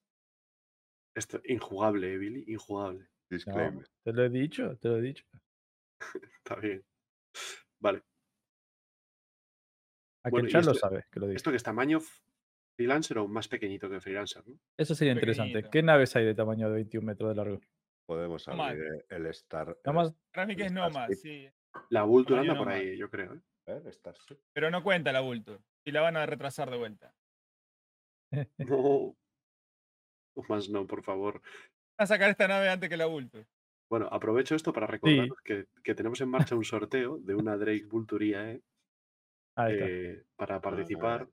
esto, 1.16 1.42
injugable, 1.46 2.14
¿eh, 2.14 2.18
Billy, 2.18 2.46
injugable. 2.48 3.02
No, 3.02 3.36
Disclaimer. 3.38 3.86
te 4.04 4.14
lo 4.14 4.24
he 4.24 4.30
dicho, 4.30 4.78
te 4.78 4.88
lo 4.88 4.98
he 4.98 5.02
dicho. 5.02 5.26
Está 6.44 6.56
bien. 6.56 6.84
Vale. 7.82 8.04
A 10.24 10.30
que 10.30 10.32
Bueno, 10.32 10.46
el 10.46 10.50
y 10.50 10.54
chat 10.54 10.64
lo 10.66 10.72
esto- 10.72 10.88
sabe, 10.88 11.06
que 11.12 11.20
lo 11.20 11.26
digo. 11.28 11.36
¿Esto 11.36 11.50
que 11.52 11.58
es 11.58 11.64
tamaño 11.64 12.00
freelancer 12.78 13.18
o 13.18 13.28
más 13.28 13.48
pequeñito 13.48 13.90
que 13.90 14.00
freelancer? 14.00 14.48
¿no? 14.48 14.56
Eso 14.78 14.96
sería 14.96 15.14
interesante. 15.14 15.64
¿Qué 15.70 15.82
naves 15.84 16.16
hay 16.16 16.24
de 16.26 16.36
tamaño 16.36 16.68
de 16.70 16.76
21 16.76 17.06
metros 17.06 17.30
de 17.32 17.36
largo? 17.36 17.60
Podemos 18.06 18.48
Nomad. 18.48 18.70
abrir 18.70 19.06
el 19.10 19.26
Star. 19.28 19.70
el 19.70 19.76
Nada 19.84 19.94
más, 19.94 20.16
Para 20.32 20.46
mí 20.48 20.56
que 20.56 20.64
es 20.64 20.72
Starship. 20.72 20.94
Nomad, 20.94 21.10
sí. 21.12 21.50
La 21.90 22.04
Vulture 22.04 22.40
anda 22.40 22.58
por 22.58 22.70
ahí, 22.70 22.96
yo 22.98 23.10
creo. 23.10 23.34
¿eh? 23.34 23.42
Star- 23.66 23.82
el 23.86 23.92
Starship. 23.94 24.38
Pero 24.54 24.72
no 24.72 24.82
cuenta 24.84 25.12
la 25.12 25.20
Vulture. 25.22 25.60
Y 25.86 25.92
la 25.92 26.02
van 26.02 26.16
a 26.18 26.26
retrasar 26.26 26.70
de 26.72 26.78
vuelta. 26.78 27.14
No. 28.58 29.16
Más 30.48 30.70
no, 30.70 30.86
por 30.86 31.02
favor. 31.04 31.42
A 31.98 32.06
sacar 32.06 32.30
esta 32.30 32.48
nave 32.48 32.70
antes 32.70 32.90
que 32.90 32.98
la 32.98 33.08
Vulture. 33.08 33.48
Bueno, 33.90 34.08
aprovecho 34.12 34.54
esto 34.56 34.72
para 34.72 34.86
recordaros 34.86 35.38
que, 35.44 35.66
que 35.84 35.96
tenemos 35.96 36.22
en 36.22 36.30
marcha 36.30 36.56
un 36.56 36.64
sorteo 36.64 37.18
de 37.20 37.34
una 37.34 37.58
Drake 37.58 37.86
Vulturia 37.86 38.52
¿eh? 38.52 38.62
Eh, 39.70 40.24
para 40.36 40.62
participar. 40.62 41.28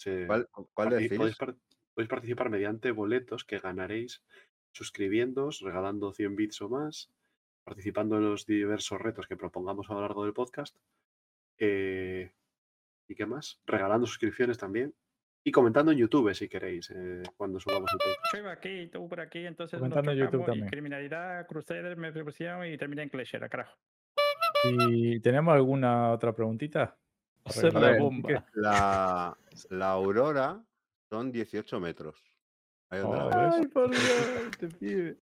Se- 0.00 0.26
¿Cuál, 0.26 0.48
cuál 0.74 0.90
decís? 0.90 1.16
podéis, 1.16 1.36
par- 1.36 1.56
podéis 1.94 2.08
participar 2.08 2.50
mediante 2.50 2.90
boletos 2.90 3.44
que 3.44 3.58
ganaréis 3.58 4.22
suscribiéndoos, 4.72 5.60
regalando 5.60 6.12
100 6.12 6.36
bits 6.36 6.62
o 6.62 6.68
más, 6.68 7.10
participando 7.64 8.16
en 8.16 8.30
los 8.30 8.46
diversos 8.46 9.00
retos 9.00 9.26
que 9.26 9.36
propongamos 9.36 9.90
a 9.90 9.94
lo 9.94 10.00
largo 10.00 10.24
del 10.24 10.32
podcast. 10.32 10.76
eh, 11.58 12.32
¿Y 13.08 13.14
qué 13.16 13.26
más? 13.26 13.60
Regalando 13.66 14.06
suscripciones 14.06 14.56
también. 14.56 14.94
Y 15.44 15.50
comentando 15.52 15.90
en 15.90 15.98
YouTube 15.98 16.32
si 16.34 16.48
queréis, 16.48 16.90
eh, 16.90 17.22
cuando 17.36 17.58
subamos 17.58 17.90
el 17.92 17.98
podcast. 17.98 18.18
Yo 18.32 18.38
iba 18.38 18.52
aquí, 18.52 18.86
tú 18.88 19.08
por 19.08 19.20
aquí, 19.20 19.44
entonces 19.46 19.78
Comentando 19.80 20.12
en 20.12 20.18
YouTube 20.18 20.44
también. 20.46 20.68
criminalidad, 20.68 21.46
Crusader, 21.48 21.96
me 21.96 22.12
pusieron 22.12 22.66
y 22.66 22.78
terminé 22.78 23.02
en 23.02 23.08
Clasher, 23.08 23.48
carajo. 23.48 23.76
¿Y 24.64 25.18
tenemos 25.20 25.52
alguna 25.54 26.12
otra 26.12 26.34
preguntita? 26.34 26.96
Hacer 27.44 27.74
la 27.74 27.98
bomba. 27.98 28.46
La, 28.54 29.38
la 29.70 29.90
Aurora 29.92 30.62
son 31.10 31.32
18 31.32 31.80
metros. 31.80 32.22
Ahí 32.90 33.00
donde 33.00 33.16
la 33.18 33.26
Oh, 33.26 33.28
ves. 33.28 33.36
¿ves? 33.36 33.54
Ay, 33.54 33.66
por 33.68 33.90
Dios, 33.90 34.02
este 34.50 34.68
pibe. 34.68 35.18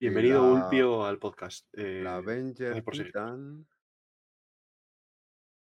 Bienvenido, 0.00 0.42
la- 0.42 0.64
Ulpio, 0.64 1.04
al 1.04 1.18
podcast. 1.18 1.66
Eh, 1.72 2.02
La 2.02 2.16
Avenger 2.16 2.82
por 2.84 2.94
seguir. 2.96 3.12
Titan. 3.12 3.66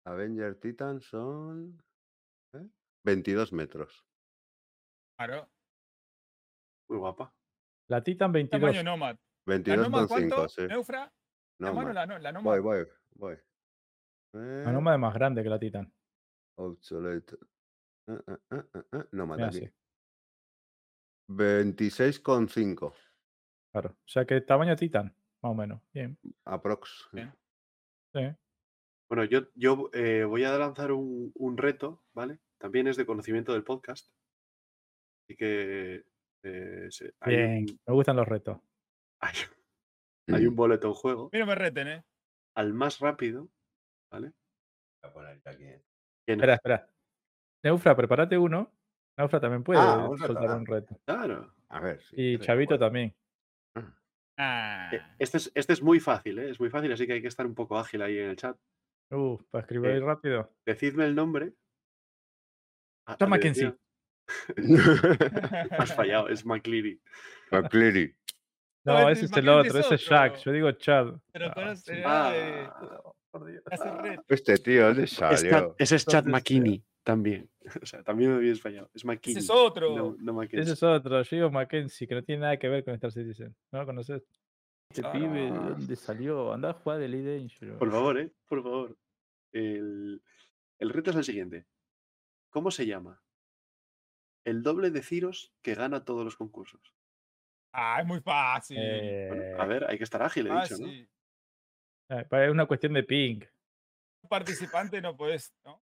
Avenger 0.05 0.55
Titan 0.59 1.01
son. 1.01 1.81
¿eh? 2.55 2.67
22 3.05 3.53
metros. 3.53 4.05
Claro. 5.17 5.49
Muy 6.89 6.97
guapa. 6.99 7.33
La 7.89 8.03
Titan 8.03 8.31
22. 8.31 8.61
Tamaño 8.61 8.83
Nomad. 8.83 9.15
¿La 9.45 9.53
22 9.55 9.89
Nomad 9.89 9.99
con 9.99 10.07
cuánto? 10.07 10.35
5, 10.35 10.49
sí. 10.49 10.67
¿Neufra? 10.67 11.11
¿La 11.59 11.73
mano 11.73 11.91
la, 11.93 12.05
la 12.05 12.31
Nomad? 12.31 12.43
Voy, 12.43 12.59
voy, 12.61 12.87
voy. 13.15 13.37
Eh, 14.33 14.63
Nomad 14.71 14.95
es 14.95 14.99
más 14.99 15.13
grande 15.13 15.43
que 15.43 15.49
la 15.49 15.59
Titan. 15.59 15.91
Obsolete. 16.55 17.35
Eh, 18.07 18.19
eh, 18.27 18.37
eh, 18.51 18.81
eh, 18.93 19.03
Nomad 19.11 19.37
Mira, 19.37 19.47
aquí. 19.47 19.59
sí, 19.59 19.69
26,5 21.27 22.93
claro. 23.71 23.89
O 23.91 24.07
sea 24.07 24.25
que 24.25 24.41
tamaño 24.41 24.75
Titan, 24.75 25.15
más 25.41 25.51
o 25.51 25.55
menos. 25.55 25.81
Bien. 25.93 26.17
aprox. 26.45 27.07
Bien. 27.11 27.31
Sí. 28.13 28.21
Bueno, 29.09 29.23
yo, 29.25 29.41
yo 29.55 29.89
eh, 29.93 30.23
voy 30.23 30.43
a 30.43 30.57
lanzar 30.57 30.91
un, 30.91 31.31
un 31.35 31.57
reto, 31.57 32.03
¿vale? 32.13 32.39
También 32.57 32.87
es 32.87 32.97
de 32.97 33.05
conocimiento 33.05 33.53
del 33.53 33.63
podcast. 33.63 34.11
Así 35.23 35.35
que 35.37 36.03
eh, 36.43 36.89
hay, 37.19 37.35
Bien. 37.35 37.57
un, 37.69 37.79
Me 37.87 37.93
gustan 37.93 38.15
los 38.15 38.27
retos. 38.27 38.59
hay, 39.19 39.35
hay 40.27 40.45
un 40.47 40.55
boleto 40.55 40.87
en 40.87 40.93
juego. 40.93 41.29
Mira, 41.31 41.45
me 41.45 41.55
reten, 41.55 41.87
¿eh? 41.87 42.03
Al 42.55 42.73
más 42.73 42.99
rápido, 42.99 43.49
¿vale? 44.11 44.31
Voy 45.01 45.09
a 45.09 45.13
poner 45.13 45.41
aquí. 45.45 45.57
¿Quién? 46.25 46.39
Espera, 46.39 46.53
espera. 46.55 46.89
Neufra, 47.63 47.95
prepárate 47.95 48.37
uno. 48.37 48.71
Neufra 49.17 49.39
también 49.39 49.63
puede 49.63 49.79
Ah, 49.79 50.07
reto, 50.11 50.17
soltar 50.27 50.49
ah. 50.49 50.55
un 50.55 50.65
reto. 50.65 50.99
Claro. 51.05 51.53
A 51.69 51.79
ver. 51.81 52.01
Y 52.13 52.37
Chavito 52.39 52.77
también. 52.79 53.13
Ah. 54.37 54.89
Eh, 54.93 55.01
Este 55.19 55.37
es, 55.37 55.51
este 55.53 55.73
es 55.73 55.81
muy 55.81 55.99
fácil, 55.99 56.39
¿eh? 56.39 56.49
Es 56.51 56.59
muy 56.59 56.69
fácil, 56.69 56.91
así 56.93 57.05
que 57.05 57.13
hay 57.13 57.21
que 57.21 57.27
estar 57.27 57.45
un 57.45 57.55
poco 57.55 57.77
ágil 57.77 58.01
ahí 58.01 58.17
en 58.17 58.29
el 58.29 58.35
chat. 58.37 58.57
Uh, 59.11 59.37
para 59.49 59.63
escribir 59.63 59.89
Eh, 59.91 59.99
rápido. 59.99 60.53
Decidme 60.65 61.05
el 61.05 61.15
nombre. 61.15 61.53
Ah, 63.07 63.17
Mackenzie. 63.27 63.73
decía- 63.75 63.79
Has 65.79 65.93
fallado, 65.95 66.29
es 66.29 66.45
McCleary. 66.45 67.01
McCleary. 67.51 68.15
No, 68.85 69.01
No, 69.01 69.09
ese 69.09 69.25
es 69.25 69.33
el 69.35 69.49
otro, 69.49 69.79
es 69.79 69.85
ese 69.85 69.95
es 69.95 70.05
Jack. 70.07 70.37
Yo 70.37 70.51
digo 70.51 70.71
Chad. 70.73 71.15
Pero 71.33 71.47
Ah, 71.47 71.53
conoce- 71.55 72.03
ah, 72.05 72.31
Ah, 72.79 73.11
Por 73.31 73.45
Dios. 73.45 73.63
Este 74.27 74.57
tío, 74.57 74.87
¿dónde 74.87 75.07
salió? 75.07 75.75
ese 75.77 75.95
es 75.95 76.05
Chad 76.05 76.25
McKinney 76.25 76.83
también. 77.03 77.49
O 77.83 77.85
sea, 77.85 78.03
también 78.03 78.31
me 78.31 78.37
habías 78.37 78.59
fallado. 78.59 78.89
Es 78.95 79.05
McKinney. 79.05 79.37
Ese 79.37 79.45
es 79.45 79.49
otro. 79.51 79.95
No, 79.95 80.15
no 80.19 80.33
Mackenzie. 80.33 80.63
Ese 80.63 80.73
es 80.73 80.81
otro, 80.83 81.21
yo 81.21 81.35
digo 81.35 81.51
Mackenzie, 81.51 82.07
que 82.07 82.15
no 82.15 82.23
tiene 82.23 82.41
nada 82.41 82.57
que 82.57 82.67
ver 82.67 82.83
con 82.83 82.95
Star 82.95 83.11
Citizen. 83.11 83.55
¿No 83.71 83.79
lo 83.79 83.85
conoces? 83.85 84.23
Este 84.91 85.05
Ah, 85.05 85.11
pibe, 85.11 85.27
¿de 85.41 85.51
no. 85.51 85.69
dónde 85.69 85.95
salió? 85.95 86.51
Anda 86.51 86.71
a 86.71 86.73
jugar 86.73 86.97
de 86.99 87.07
Dangerous. 87.07 87.77
Por 87.77 87.91
favor, 87.91 88.19
¿eh? 88.19 88.31
Por 88.47 88.63
favor. 88.63 88.97
El, 89.51 90.19
el 90.79 90.89
reto 90.89 91.11
es 91.11 91.17
el 91.17 91.23
siguiente. 91.23 91.67
¿Cómo 92.49 92.71
se 92.71 92.87
llama? 92.87 93.21
El 94.45 94.63
doble 94.63 94.89
de 94.89 95.03
Ciros 95.03 95.53
que 95.61 95.75
gana 95.75 96.03
todos 96.05 96.25
los 96.25 96.35
concursos. 96.35 96.81
Ah, 97.71 97.99
es 98.01 98.07
muy 98.07 98.19
fácil. 98.21 98.77
Bueno, 98.77 99.61
a 99.61 99.65
Eh, 99.65 99.67
ver, 99.67 99.85
hay 99.87 99.97
que 99.99 100.03
estar 100.05 100.23
ágil, 100.23 100.47
he 100.47 100.61
dicho, 100.61 100.75
¿no? 100.79 100.87
Eh, 102.09 102.25
Es 102.31 102.51
una 102.51 102.65
cuestión 102.65 102.93
de 102.93 103.03
ping. 103.03 103.41
Un 104.23 104.29
participante 104.29 105.01
no 105.01 105.15
podés, 105.15 105.53
¿no? 105.65 105.81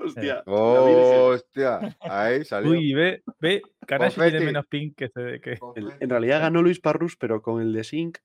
Hostia. 0.00 0.36
la 0.36 0.42
Oh. 0.46 1.30
Hostia, 1.32 1.80
ahí 2.00 2.44
salió. 2.44 2.70
Uy, 2.70 2.94
ve, 2.94 3.22
ve, 3.40 3.62
Kanashi 3.86 4.20
tiene 4.20 4.40
menos 4.46 4.66
ping 4.66 4.92
que, 4.94 5.08
se- 5.08 5.40
que 5.40 5.58
En, 5.74 5.88
en 6.00 6.10
realidad 6.10 6.40
ganó 6.40 6.62
Luis 6.62 6.78
Parrus, 6.80 7.16
pero 7.16 7.42
con 7.42 7.60
el 7.60 7.72
de 7.72 7.82
Sync. 7.84 8.18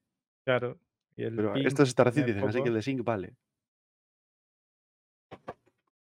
claro. 0.46 0.78
Y 1.16 1.24
el 1.24 1.36
Pero 1.36 1.54
ping 1.54 1.66
estos 1.68 1.90
Star 1.90 2.12
Citizen, 2.12 2.44
así 2.48 2.62
que 2.64 2.70
el 2.70 2.74
de 2.76 2.82
Sync 2.82 3.04
vale. 3.04 3.36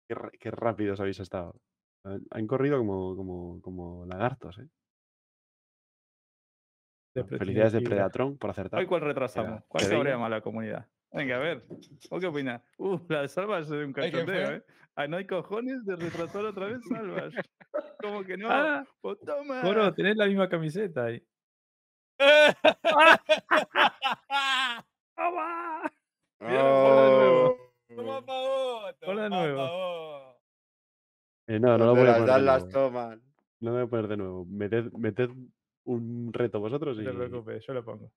Qué, 0.08 0.16
qué 0.40 0.52
rápidos 0.52 1.00
habéis 1.00 1.20
estado. 1.20 1.60
Han, 2.04 2.48
corrido 2.48 2.78
como, 2.78 3.16
como, 3.16 3.62
como 3.62 4.06
lagartos, 4.06 4.58
¿eh? 4.60 4.68
de 7.16 7.24
Felicidades 7.24 7.74
de. 7.74 7.82
Predatron 7.82 8.38
por 8.38 8.50
acertar. 8.52 8.80
Hoy 8.80 8.86
cuál 8.88 9.02
retrasamos. 9.02 9.64
¿Cuál 9.68 9.90
cabrea 9.90 10.18
más 10.18 10.30
la 10.30 10.42
comunidad? 10.42 10.88
Venga, 11.14 11.36
a 11.36 11.40
ver. 11.40 11.64
¿Vos 12.10 12.22
qué 12.22 12.28
opinas? 12.28 12.62
Uh, 12.78 12.98
la 13.10 13.22
de 13.22 13.28
Salvas 13.28 13.66
es 13.66 13.72
un 13.72 13.94
Ay, 13.98 14.12
¿quién 14.12 14.26
cachondeo? 14.26 14.52
¿eh? 14.58 14.64
Ah, 14.96 15.08
no 15.08 15.18
hay 15.18 15.26
cojones 15.28 15.86
de 15.86 15.96
retrasar 15.96 16.46
otra 16.46 16.68
vez 16.68 16.80
Salvas. 16.88 17.34
¿Cómo 18.02 18.24
que 18.24 18.38
no? 18.38 18.48
Ah, 18.50 18.86
Pues 19.02 19.20
toma. 19.20 19.62
Coro, 19.62 19.94
tenés 19.94 20.16
la 20.18 20.26
misma 20.28 20.50
camiseta 20.50 21.06
ahí. 21.06 21.22
¡Toma! 25.16 25.92
Oh, 26.44 27.56
Toma 27.96 28.22
de 28.88 28.94
toma 29.06 29.30
nuevo. 29.30 30.36
Eh, 31.48 31.60
no, 31.60 31.78
no 31.78 31.86
lo 31.88 31.92
voy 31.96 32.02
a 32.02 32.06
las 32.06 32.20
poner 32.20 32.42
las 32.42 32.64
nuevo. 32.64 32.80
toman. 32.90 33.22
No 33.60 33.72
me 33.72 33.78
voy 33.78 33.86
a 33.86 33.90
poner 33.90 34.08
de 34.08 34.18
nuevo. 34.18 34.46
Meted, 34.46 34.92
meted 34.94 35.30
un 35.84 36.32
reto 36.34 36.60
vosotros 36.60 36.98
y. 37.00 37.04
No 37.04 37.12
te 37.12 37.18
preocupes, 37.18 37.66
yo 37.66 37.74
lo 37.74 37.84
pongo. 37.84 38.12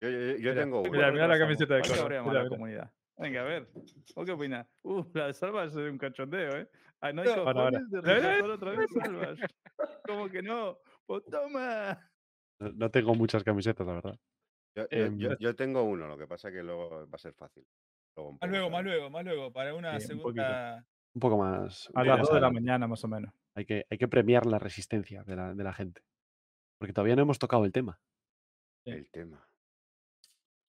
Yo, 0.00 0.10
yo- 0.10 0.18
yo 0.32 0.36
Mira, 0.38 0.54
tengo 0.54 0.80
uno. 0.82 0.90
mira, 0.90 1.12
mira 1.12 1.26
la 1.28 1.38
camiseta 1.38 1.74
de 1.74 1.80
¿Cuál 1.80 1.90
Coro, 1.92 2.02
cabrea 2.02 2.22
más 2.22 2.30
mira, 2.32 2.42
la 2.44 2.48
comunidad? 2.48 2.92
Venga, 3.16 3.40
a 3.40 3.44
ver. 3.44 3.68
¿Vos 4.16 4.26
qué 4.26 4.32
opinas? 4.32 4.66
Uh, 4.82 5.04
la 5.14 5.26
de 5.28 5.34
Salvas 5.34 5.70
es 5.70 5.76
un 5.76 5.98
cachondeo, 5.98 6.56
¿eh? 6.56 6.68
Ah, 7.00 7.12
no 7.12 7.22
hay 7.22 7.28
No, 7.28 7.44
cojones 7.44 7.90
de 7.90 8.00
retrasar 8.00 8.50
otra 8.50 8.70
vez 8.72 8.90
Salvas. 8.92 9.38
¿Cómo 10.06 10.28
que 10.28 10.42
no? 10.42 10.78
Pues 11.06 11.24
toma. 11.26 12.10
No, 12.60 12.90
tengo 12.90 13.14
muchas 13.14 13.44
camisetas, 13.44 13.86
la 13.86 13.94
verdad. 13.94 14.18
Yo, 15.16 15.36
yo 15.38 15.54
tengo 15.54 15.84
uno, 15.84 16.08
lo 16.08 16.18
que 16.18 16.26
pasa 16.26 16.50
que 16.50 16.62
luego 16.62 17.06
va 17.06 17.08
a 17.12 17.18
ser 17.18 17.34
fácil. 17.34 17.64
Luego 18.16 18.32
Más 18.32 18.40
poco 18.40 18.50
luego, 18.50 18.70
más 18.70 18.84
luego, 18.84 19.10
más 19.10 19.24
luego, 19.24 19.52
para 19.52 19.74
una 19.74 20.00
Sí, 20.00 20.12
un 20.12 20.20
poquito. 20.20 20.42
segunda. 20.42 20.84
Un 21.14 21.20
poco 21.20 21.38
más. 21.38 21.90
A 21.94 22.04
las 22.04 22.18
más 22.18 22.26
2 22.28 22.34
de 22.34 22.40
la 22.40 22.50
mañana, 22.50 22.88
más 22.88 23.04
o 23.04 23.08
menos. 23.08 23.32
Hay 23.56 23.64
que, 23.64 23.86
hay 23.88 23.98
que 23.98 24.08
premiar 24.08 24.46
la 24.46 24.58
resistencia 24.58 25.22
de 25.22 25.36
la, 25.36 25.54
de 25.54 25.62
la 25.64 25.72
gente. 25.72 26.02
Porque 26.80 26.92
todavía 26.92 27.14
no 27.14 27.22
hemos 27.22 27.38
tocado 27.38 27.64
el 27.64 27.70
tema. 27.72 28.00
Sí. 28.84 28.90
El 28.92 29.10
tema. 29.10 29.46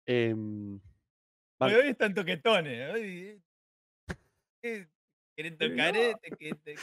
Em, 0.08 0.76
Hoy, 0.76 0.82
Vale. 1.60 1.76
hoy 1.78 1.88
están 1.90 2.14
toquetones. 2.14 2.94
Hoy... 2.94 3.42
eh, 4.64 4.88
¿Quieren 5.38 5.58
tocar 5.58 5.96
este? 5.98 6.30
¿Qué 6.38 6.54
te- 6.56 6.76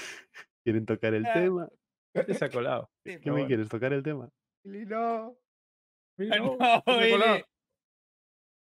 ¿Quieren 0.65 0.87
tocar 0.87 1.15
el 1.15 1.27
Ah. 1.27 1.33
tema? 1.35 1.69
Este 2.15 2.35
se 2.35 2.45
ha 2.45 2.51
colado. 2.51 2.91
sí, 3.07 3.13
¿Qué 3.21 3.27
me 3.27 3.33
bueno. 3.33 3.47
quieres 3.47 3.69
tocar 3.71 3.93
el 3.93 4.03
tema? 4.03 4.29
Ili, 4.65 4.85
no. 4.87 5.37
No, 6.19 6.57
no, 6.57 6.59
se 6.59 6.65
ha 6.65 7.11
colado. 7.11 7.37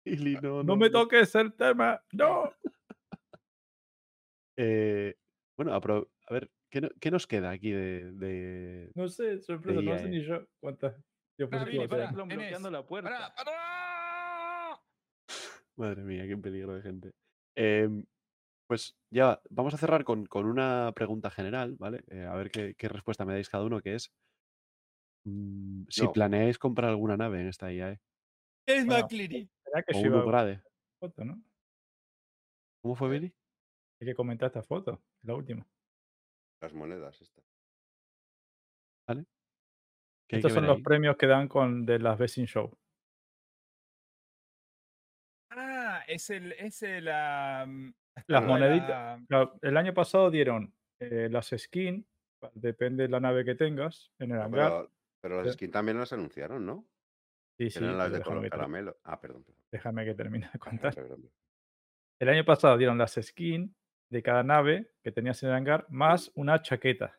Ili. 0.05 0.15
Ili, 0.31 0.35
no, 0.41 0.63
No 0.63 0.77
me 0.77 0.91
toques 0.91 1.35
el 1.35 1.53
tema. 1.55 2.03
No. 2.13 2.53
Eh, 4.59 5.17
bueno, 5.57 5.73
a 5.75 5.81
ver, 6.33 6.51
¿qué, 6.71 6.83
no- 6.83 6.91
qué 7.01 7.11
nos 7.11 7.27
queda 7.27 7.51
aquí 7.51 7.71
de, 7.71 8.13
de- 8.13 8.93
No 8.95 9.09
sé, 9.09 9.41
sorpresa, 9.41 9.81
no 9.81 9.97
sé 9.99 10.05
Veía, 10.05 10.19
ni 10.19 10.23
yo 10.25 10.47
cuántas 10.61 10.95
bloqueando 11.39 12.71
la 12.71 12.85
puerta. 12.87 13.11
Pará, 13.11 13.35
pará. 13.35 14.12
Madre 15.83 16.05
mía, 16.05 16.29
qué 16.29 16.37
peligro 16.37 16.77
de 16.77 16.83
gente. 16.83 17.11
Em, 17.57 18.05
pues 18.69 18.97
ya, 19.11 19.41
vamos 19.51 19.75
a 19.75 19.79
cerrar 19.79 20.05
con, 20.05 20.27
con 20.27 20.47
una 20.47 20.93
pregunta 20.95 21.29
general, 21.29 21.75
¿vale? 21.77 22.05
Eh, 22.09 22.25
a 22.25 22.37
ver 22.37 22.53
qué, 22.53 22.77
qué 22.79 22.89
respuesta 22.89 23.25
me 23.25 23.33
dais 23.33 23.49
cada 23.49 23.65
uno, 23.65 23.81
que 23.81 23.97
es 23.97 24.13
mm, 25.25 25.87
si 25.89 26.03
No. 26.03 26.13
planeáis 26.13 26.57
comprar 26.59 26.91
alguna 26.91 27.17
nave 27.17 27.41
en 27.41 27.49
esta 27.49 27.73
IAE 27.73 27.99
Es 28.67 28.87
Bueno. 28.87 29.03
McCleary. 29.03 29.51
¿Será 29.65 29.83
que 29.83 29.97
o 29.97 30.01
un 30.01 30.15
upgrade. 30.15 30.63
foto, 31.01 31.25
no? 31.25 31.43
¿Cómo 32.81 32.95
fue, 32.95 33.09
ver. 33.09 33.21
Billy? 33.23 33.35
Hay 34.01 34.07
que 34.07 34.15
comentar 34.15 34.47
esta 34.47 34.63
foto, 34.63 35.03
la 35.23 35.35
última. 35.35 35.67
Las 36.61 36.73
monedas 36.75 37.21
estas. 37.21 37.45
¿Qué 40.29 40.37
hay 40.37 40.43
que 40.43 40.47
Estos 40.49 40.53
son 40.53 40.67
los 40.67 40.81
premios 40.81 41.17
que 41.17 41.27
dan 41.27 41.49
con 41.49 41.85
de 41.85 41.99
las 41.99 42.17
Best 42.19 42.39
in 42.39 42.47
Show. 42.47 42.71
Es 46.15 46.31
el. 46.31 46.53
Es 46.53 46.83
el. 46.83 47.05
Las 47.07 48.45
moneditas. 48.45 49.21
la- 49.29 49.53
el 49.63 49.77
año 49.77 49.95
pasado 49.95 50.31
dieron 50.31 50.73
eh, 51.01 51.29
las 51.31 51.49
skins, 51.57 52.05
depende 52.55 53.05
de 53.05 53.09
la 53.09 53.21
nave 53.21 53.45
que 53.45 53.55
tengas, 53.55 54.13
en 54.19 54.33
el 54.33 54.41
hangar. 54.41 54.71
pero, 54.71 54.91
pero 55.21 55.37
las 55.39 55.47
Sí. 55.49 55.53
skins 55.55 55.73
también 55.73 55.99
las 55.99 56.13
anunciaron, 56.13 56.65
¿no? 56.65 56.85
Sí, 57.59 57.71
sí, 57.71 57.79
eran 57.79 57.99
las 57.99 58.13
de 58.13 58.23
color 58.23 58.49
caramelo. 58.49 58.97
Ah, 59.05 59.21
perdón. 59.21 59.45
perdón. 59.45 59.61
déjame 59.71 60.05
que 60.05 60.15
termine 60.15 60.49
de 60.53 60.59
contar. 60.93 60.95
perdón. 60.95 61.31
El 62.21 62.29
año 62.29 62.45
pasado 62.45 62.77
dieron 62.77 62.99
las 62.99 63.15
skins 63.21 63.71
de 64.11 64.23
cada 64.23 64.43
nave 64.43 64.91
que 65.03 65.11
tenías 65.11 65.43
en 65.43 65.49
el 65.49 65.55
hangar, 65.57 65.87
más 65.89 66.31
una 66.35 66.61
chaqueta 66.63 67.19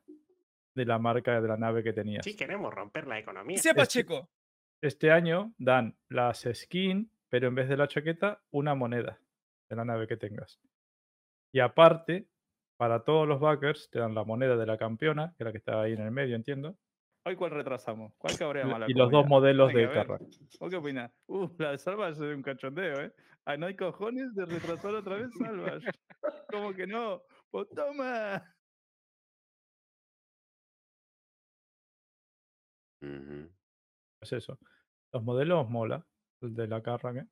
de 0.76 0.86
la 0.86 0.98
marca 1.00 1.42
de 1.42 1.48
la 1.48 1.58
nave 1.58 1.84
que 1.84 1.94
tenías. 1.94 2.24
Sí, 2.24 2.36
queremos 2.36 2.74
romper 2.74 3.08
la 3.08 3.20
economía. 3.20 3.58
Sea 3.58 3.72
Este- 3.72 3.82
Pacheco. 3.82 4.30
Este 4.82 5.12
año 5.12 5.54
dan 5.58 5.96
las 6.10 6.48
skins, 6.54 7.08
pero 7.34 7.48
en 7.48 7.56
vez 7.56 7.68
de 7.68 7.78
la 7.78 7.88
chaqueta, 7.88 8.44
una 8.52 8.76
moneda 8.76 9.20
de 9.68 9.76
la 9.76 9.84
nave 9.84 10.06
que 10.06 10.18
tengas. 10.18 10.62
Y 11.52 11.62
aparte, 11.62 12.28
para 12.78 13.04
todos 13.04 13.28
los 13.28 13.40
backers, 13.40 13.90
te 13.90 13.98
dan 13.98 14.14
la 14.14 14.24
moneda 14.24 14.56
de 14.56 14.68
la 14.68 14.78
campeona, 14.78 15.34
que 15.36 15.44
es 15.44 15.46
la 15.46 15.52
que 15.52 15.58
está 15.58 15.82
ahí 15.82 15.94
en 15.94 16.02
el 16.02 16.12
medio, 16.12 16.36
entiendo. 16.36 16.78
Hoy 17.26 17.36
cuál 17.36 17.50
retrasamos. 17.50 18.14
¿Cuál 18.20 18.38
cabrea 18.38 18.68
más 18.68 18.82
la 18.82 18.86
Y 18.88 18.94
los 18.94 19.10
dos 19.10 19.26
modelos 19.26 19.74
de. 19.74 19.90
Carrack. 19.90 20.22
¿Vos 20.60 20.70
qué 20.70 20.76
opinas? 20.76 21.12
Uh, 21.26 21.50
la 21.58 21.72
de 21.72 21.80
Salvas 21.80 22.20
es 22.20 22.36
un 22.36 22.44
cachondeo, 22.44 23.02
¿eh? 23.02 23.12
Ah, 23.46 23.58
no 23.58 23.66
hay 23.66 23.76
cojones 23.76 24.36
de 24.36 24.46
retrasar 24.46 24.94
otra 24.94 25.16
vez 25.16 25.32
Salvas. 25.36 25.84
¿Cómo 26.52 26.72
que 26.76 26.86
no? 26.86 27.24
Pues 27.50 27.68
toma. 27.70 28.44
Ujú. 33.02 33.50
Pues 34.20 34.34
eso. 34.34 34.60
Los 35.12 35.24
modelos 35.24 35.68
mola. 35.68 36.06
De 36.44 36.68
la 36.68 36.82
Carrack. 36.84 37.18
¿eh? 37.18 37.28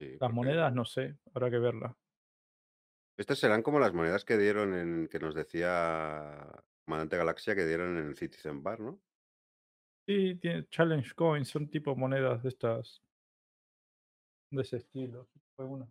Sí, 0.00 0.08
Las 0.12 0.18
porque 0.18 0.34
monedas, 0.34 0.72
no 0.74 0.84
sé. 0.84 1.18
Habrá 1.34 1.50
que 1.50 1.58
verlas. 1.58 1.94
Estas 3.18 3.38
serán 3.38 3.62
como 3.62 3.78
las 3.78 3.92
monedas 3.92 4.24
que 4.24 4.38
dieron 4.38 4.74
en. 4.74 5.08
que 5.08 5.18
nos 5.18 5.34
decía 5.34 6.48
Comandante 6.86 7.18
Galaxia 7.18 7.54
que 7.54 7.66
dieron 7.66 7.98
en 7.98 8.06
el 8.08 8.16
Citizen 8.16 8.62
Bar, 8.62 8.80
¿no? 8.80 9.00
Sí, 10.08 10.34
tiene 10.36 10.66
Challenge 10.68 11.14
Coins, 11.14 11.48
son 11.48 11.68
tipo 11.68 11.94
monedas 11.94 12.42
de 12.42 12.48
estas. 12.48 13.02
De 14.50 14.62
ese 14.62 14.78
estilo. 14.78 15.28
Algunas. 15.58 15.88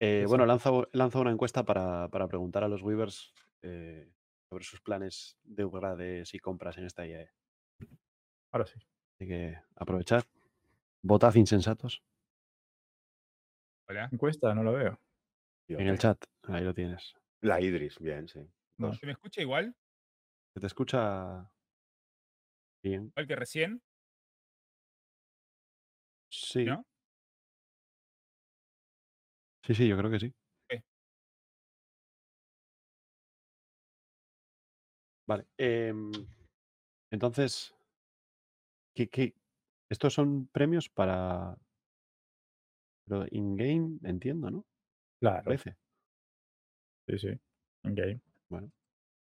Eh, 0.00 0.24
bueno, 0.28 0.44
Exacto. 0.44 0.46
lanzo, 0.46 0.88
lanzo 0.92 1.20
una 1.20 1.30
encuesta 1.30 1.64
para, 1.64 2.08
para 2.08 2.28
preguntar 2.28 2.62
a 2.64 2.68
los 2.68 2.82
Weavers 2.82 3.32
eh, 3.62 4.12
sobre 4.50 4.64
sus 4.64 4.80
planes 4.80 5.38
de 5.42 5.64
upgrades 5.64 6.34
y 6.34 6.38
compras 6.38 6.76
en 6.78 6.84
esta 6.84 7.06
IAE. 7.06 7.30
Ahora 8.52 8.66
sí. 8.66 8.78
Así 9.16 9.28
que 9.28 9.58
aprovechad. 9.76 10.22
Votad 11.02 11.34
insensatos 11.36 12.02
Hola. 13.88 14.08
Encuesta, 14.12 14.54
no 14.54 14.62
lo 14.62 14.72
veo. 14.74 15.00
En 15.68 15.86
el 15.86 15.98
chat. 15.98 16.22
Ahí 16.42 16.62
lo 16.62 16.74
tienes. 16.74 17.14
La 17.40 17.58
Idris, 17.60 17.98
bien, 17.98 18.28
sí. 18.28 18.40
No. 18.76 18.92
¿Se 18.92 19.06
me 19.06 19.12
escucha 19.12 19.40
igual? 19.40 19.74
Se 20.52 20.60
te 20.60 20.66
escucha 20.66 21.50
bien. 22.82 23.06
Igual 23.06 23.26
que 23.26 23.36
recién. 23.36 23.82
Sí. 26.30 26.64
¿No? 26.64 26.84
Sí, 29.64 29.74
sí, 29.74 29.88
yo 29.88 29.96
creo 29.96 30.10
que 30.10 30.20
sí. 30.20 30.34
Vale. 35.26 35.46
em, 35.58 36.10
entonces, 37.10 37.74
¿qué, 38.94 39.08
qué- 39.08 39.34
estos 39.90 40.14
son 40.14 40.46
premios 40.48 40.88
para... 40.88 41.56
Pero 43.06 43.26
in-game, 43.30 43.98
entiendo, 44.04 44.50
¿no? 44.50 44.64
Claro. 45.20 45.44
Parece. 45.44 45.76
Sí, 47.08 47.18
sí. 47.18 47.28
En 47.84 47.94
game. 47.94 48.20
Bueno. 48.48 48.70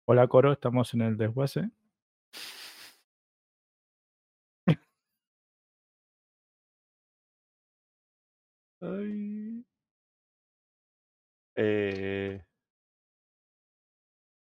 Hola, 0.06 0.28
Coro, 0.28 0.52
estamos 0.52 0.94
en 0.94 1.02
el 1.02 1.16
desguace. 1.16 1.70
Ay. 8.80 9.64
Eh, 11.56 12.44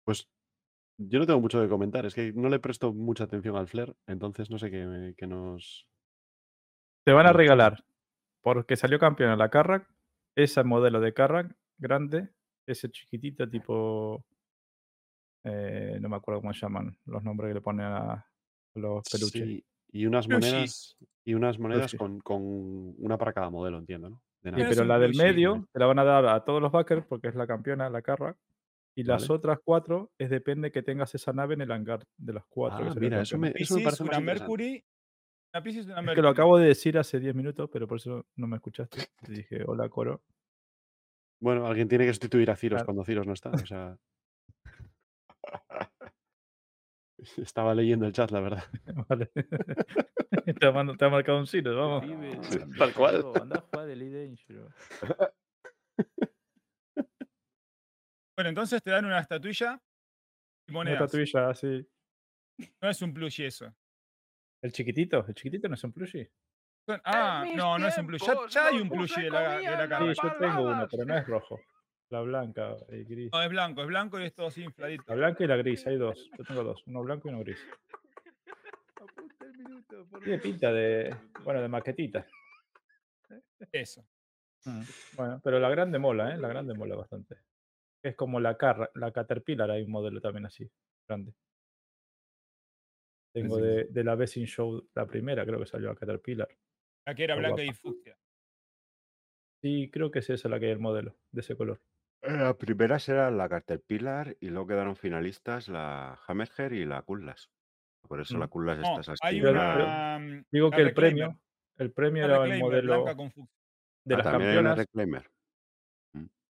pues 0.05 0.29
yo 0.99 1.19
no 1.19 1.27
tengo 1.27 1.41
mucho 1.41 1.61
que 1.63 1.69
comentar. 1.69 2.07
Es 2.07 2.15
que 2.15 2.33
no 2.33 2.49
le 2.49 2.61
presto 2.61 2.93
mucha 2.95 3.25
atención 3.25 3.57
al 3.57 3.69
Flair, 3.69 3.97
entonces 4.07 4.51
no 4.51 4.59
sé 4.59 4.71
qué, 4.71 5.15
qué 5.17 5.27
nos... 5.27 5.87
Te 7.07 7.13
van 7.13 7.27
a 7.27 7.33
regalar, 7.33 7.85
porque 8.43 8.75
salió 8.75 8.99
campeón 8.99 9.31
en 9.31 9.39
la 9.39 9.49
Carrack, 9.49 9.89
ese 10.35 10.65
modelo 10.65 11.01
de 11.01 11.15
Carrack 11.15 11.55
grande 11.79 12.31
ese 12.67 12.91
chiquitito 12.91 13.49
tipo. 13.49 14.25
eh, 15.45 15.99
no 16.01 16.09
me 16.09 16.17
acuerdo 16.17 16.41
cómo 16.41 16.53
se 16.53 16.63
llaman 16.63 16.99
los 17.05 17.23
nombres 17.23 17.51
que 17.51 17.55
le 17.55 17.61
ponen 17.61 17.87
a 17.87 18.27
los 18.75 19.05
peluches. 19.09 19.31
Sí, 19.31 19.65
y 19.93 20.07
unas 20.07 20.29
monedas, 20.29 20.97
y 21.25 21.35
unas 21.35 21.61
monedas 21.61 21.95
con, 21.95 22.19
con 22.19 22.43
una 22.43 23.17
para 23.17 23.33
cada 23.33 23.51
modelo, 23.51 23.79
entiendo, 23.79 24.11
¿no? 24.11 24.23
De 24.43 24.51
Sí, 24.51 24.65
pero 24.69 24.85
la 24.85 24.99
del 24.99 25.15
medio 25.15 25.69
te 25.73 25.79
la 25.79 25.87
van 25.87 26.01
a 26.01 26.05
dar 26.05 26.27
a 26.27 26.45
todos 26.45 26.61
los 26.61 26.73
backers 26.73 27.07
porque 27.07 27.29
es 27.29 27.37
la 27.37 27.47
campeona, 27.47 27.89
la 27.89 28.03
Carra. 28.03 28.37
Y 28.97 29.05
las 29.05 29.29
Vale. 29.29 29.39
otras 29.39 29.59
cuatro 29.63 30.11
es 30.19 30.31
depende 30.31 30.73
que 30.73 30.83
tengas 30.83 31.15
esa 31.15 31.33
nave 31.33 31.55
en 31.55 31.61
el 31.61 31.71
hangar 31.71 32.05
de 32.17 32.33
las 32.33 32.47
cuatro. 32.47 32.91
Ah, 32.91 32.95
mira, 32.99 33.21
eso 33.21 33.37
campeona. 33.37 33.55
me, 33.55 33.63
eso 33.63 33.77
me 33.77 33.83
parece 33.85 34.03
una. 34.03 34.21
Mercury. 34.21 34.85
Una 35.61 36.13
Es 36.13 36.15
que 36.17 36.23
lo 36.23 36.29
acabo 36.29 36.59
de 36.59 36.69
decir 36.69 36.99
hace 36.99 37.19
10 37.21 37.35
minutos, 37.35 37.69
pero 37.73 37.87
por 37.89 37.97
eso 37.99 38.27
no 38.37 38.47
me 38.47 38.57
escuchaste. 38.57 38.99
Te 39.23 39.33
dije, 39.33 39.65
hola, 39.67 39.89
coro. 39.89 40.23
Bueno, 41.41 41.67
alguien 41.67 41.89
tiene 41.89 42.05
que 42.07 42.13
sustituir 42.13 42.51
a 42.51 42.57
Ciros 42.57 42.77
Claro. 42.79 42.87
cuando 42.87 43.05
Ciros 43.05 43.27
no 43.27 43.33
está. 43.33 43.51
O 43.51 43.59
sea. 43.67 43.99
Estaba 47.39 47.75
leyendo 47.75 48.07
el 48.07 48.13
chat, 48.13 48.31
la 48.31 48.41
verdad. 48.41 48.65
Vale. 49.09 49.27
te, 50.61 50.67
ha 50.67 50.73
mand- 50.73 50.97
te 50.99 51.05
ha 51.05 51.09
marcado 51.09 51.39
un 51.39 51.47
sino, 51.47 51.75
vamos. 51.75 52.05
Sí, 52.49 52.59
tal 52.79 52.93
cual. 52.95 53.23
boludo, 53.23 53.43
Andá 53.43 53.57
a 53.59 53.61
jugar 53.63 53.87
de 53.87 53.93
Elite 53.95 54.27
Dangerous. 54.27 54.75
Bueno, 58.37 58.51
entonces 58.51 58.83
te 58.83 58.91
dan 58.91 59.07
una 59.07 59.21
estatuilla 59.21 59.81
y 60.69 60.75
Una 60.77 60.93
estatuilla 60.93 61.49
así. 61.49 61.89
No 62.83 62.91
es 62.91 63.01
un 63.03 63.15
plushie 63.15 63.47
eso. 63.47 63.75
El 64.63 64.73
chiquitito, 64.73 65.25
el 65.27 65.35
chiquitito 65.35 65.69
no 65.69 65.75
es 65.75 65.85
un 65.85 65.93
plushie. 65.93 66.31
Ah, 67.05 67.45
no, 67.55 67.79
no 67.79 67.89
es 67.89 67.99
un 67.99 68.07
plushie. 68.07 68.33
Ya, 68.49 68.67
hay 68.67 68.81
un 68.81 68.89
plushie 68.89 69.25
de 69.25 69.31
la, 69.31 69.59
de 69.59 69.65
la 69.65 69.89
carga. 69.89 70.15
Sí, 70.15 70.21
yo 70.23 70.33
tengo 70.39 70.63
uno, 70.63 70.89
pero 70.91 71.05
no 71.05 71.17
es 71.17 71.27
rojo. 71.27 71.61
La 72.11 72.21
blanca 72.21 72.77
y 72.91 73.05
gris. 73.05 73.31
No, 73.33 73.43
es 73.43 73.51
blanco, 73.51 73.81
es 73.83 73.89
blanco 73.89 74.21
y 74.21 74.25
es 74.25 74.35
todo 74.35 74.47
así 74.47 74.63
infladito. 74.63 75.03
La 75.09 75.17
blanca 75.17 75.43
y 75.43 75.47
la 75.49 75.57
gris, 75.57 75.85
hay 75.87 75.97
dos. 75.99 76.31
Yo 76.39 76.45
tengo 76.45 76.63
dos, 76.63 76.83
uno 76.87 77.03
blanco 77.03 77.29
y 77.29 77.33
uno 77.33 77.41
gris. 77.41 77.59
Tiene 80.25 80.39
pinta 80.39 80.73
de, 80.73 81.15
bueno, 81.45 81.61
de 81.61 81.69
maquetita. 81.69 82.27
Eso. 83.73 84.05
Mm, 84.65 84.83
Bueno, 85.17 85.41
pero 85.43 85.59
la 85.59 85.69
grande 85.71 85.99
mola, 85.99 86.35
¿eh? 86.35 86.39
La 86.39 86.49
grande 86.49 86.75
mola 86.75 86.97
bastante. 86.97 87.37
Es 88.03 88.15
como 88.15 88.41
la 88.41 88.57
Carra, 88.57 88.91
la 88.95 89.13
Caterpillar, 89.13 89.71
hay 89.71 89.83
un 89.83 89.91
modelo 89.91 90.21
también 90.21 90.47
así, 90.47 90.69
grande. 91.09 91.33
Tengo 93.43 93.59
de, 93.59 93.85
de 93.85 94.03
la 94.05 94.15
Bessing 94.15 94.47
Show, 94.47 94.89
la 94.95 95.07
primera, 95.07 95.45
creo 95.45 95.59
que 95.59 95.67
salió 95.67 95.89
la 95.89 95.95
Caterpillar. 95.95 96.49
La 97.07 97.15
que 97.15 97.25
era 97.25 97.37
blanca 97.37 97.63
y 97.63 97.73
fucsia. 97.75 98.17
Sí, 99.63 99.91
creo 99.93 100.11
que 100.11 100.21
es 100.21 100.31
esa 100.31 100.49
la 100.49 100.59
que 100.59 100.67
hay 100.67 100.73
el 100.73 100.79
modelo, 100.79 101.17
de 101.33 101.41
ese 101.43 101.55
color. 101.57 101.81
La 102.23 102.57
primera 102.57 102.99
será 102.99 103.31
la 103.31 103.49
Caterpillar 103.49 104.37
y 104.41 104.49
luego 104.49 104.69
quedaron 104.69 104.97
finalistas 104.97 105.69
la 105.69 106.19
Hammerhead 106.27 106.73
y 106.73 106.85
la 106.87 107.03
Kullas. 107.03 107.51
Por 108.09 108.21
eso 108.23 108.39
la 108.39 108.47
Mm. 108.47 108.51
Kullas 108.51 108.79
No, 108.79 109.01
está 109.01 109.13
una. 109.31 110.19
mm, 110.19 110.45
Digo 110.51 110.71
la 110.71 110.77
que 110.77 110.83
el 110.83 110.89
Reclaimer, 110.89 110.95
premio, 110.95 111.41
el 111.77 111.93
premio 111.93 112.25
era 112.25 112.45
el 112.47 112.59
modelo 112.59 113.05
con 113.05 113.29
de 113.29 114.15
Ah, 114.15 114.19
las 114.19 114.27
campeonas. 114.27 114.79
Reclaimer. 114.79 115.31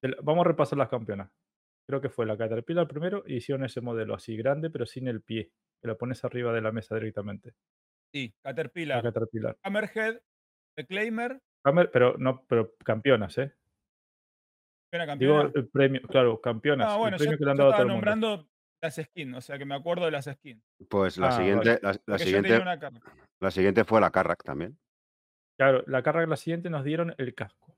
de 0.03 0.09
la- 0.11 0.17
vamos 0.23 0.45
a 0.45 0.49
repasar 0.49 0.79
las 0.79 0.89
campeonas. 0.89 1.31
Creo 1.89 2.01
que 2.01 2.11
fue 2.11 2.27
la 2.27 2.37
Caterpillar 2.37 2.87
primero 2.87 3.25
y 3.27 3.37
hicieron 3.37 3.65
ese 3.65 3.81
modelo 3.81 4.15
así 4.15 4.37
grande, 4.37 4.71
pero 4.71 4.87
sin 4.87 5.09
el 5.09 5.23
pie. 5.23 5.51
Que 5.81 5.89
lo 5.89 5.97
pones 5.99 6.25
arriba 6.25 6.53
de 6.53 6.61
la 6.61 6.73
mesa 6.73 6.95
directamente. 6.95 7.55
Sí, 8.13 8.35
La 8.45 8.51
Caterpillar, 8.51 9.03
Caterpillar. 9.03 9.59
Hammerhead, 9.63 10.21
Reclaimer, 10.77 11.41
Hammer, 11.65 11.91
pero 11.91 12.17
no, 12.19 12.45
pero 12.47 12.75
campeonas, 12.85 13.37
¿eh? 13.39 13.53
Digo 14.93 15.07
campeona. 15.07 15.51
el 15.55 15.69
premio, 15.69 16.01
claro, 16.03 16.41
campeonas. 16.41 16.89
Ah, 16.91 16.97
bueno, 16.97 17.17
el 17.17 17.21
yo, 17.21 17.25
premio 17.25 17.39
que 17.39 17.45
le 17.45 17.51
han 17.51 17.57
yo 17.57 17.63
dado 17.65 17.71
a 17.71 17.75
estaba 17.75 17.89
todo 17.89 17.97
el 17.97 18.03
mundo. 18.03 18.11
nombrando 18.17 18.49
las 18.81 18.95
skins, 18.97 19.37
o 19.37 19.41
sea 19.41 19.59
que 19.59 19.65
me 19.67 19.75
acuerdo 19.75 20.05
de 20.07 20.11
las 20.13 20.25
skins. 20.27 20.63
Pues 20.89 21.19
la 21.19 21.29
Ah, 21.29 21.33
siguiente, 21.33 21.79
la, 21.83 22.19
siguiente, 22.19 22.65
la 23.41 23.51
siguiente 23.51 23.85
fue 23.85 24.01
la 24.01 24.11
Carrack 24.11 24.43
también. 24.45 24.79
Claro, 25.59 25.83
la 25.87 26.03
carga 26.03 26.27
la 26.27 26.37
siguiente 26.37 26.71
nos 26.71 26.85
dieron 26.85 27.15
el 27.19 27.35
casco. 27.35 27.77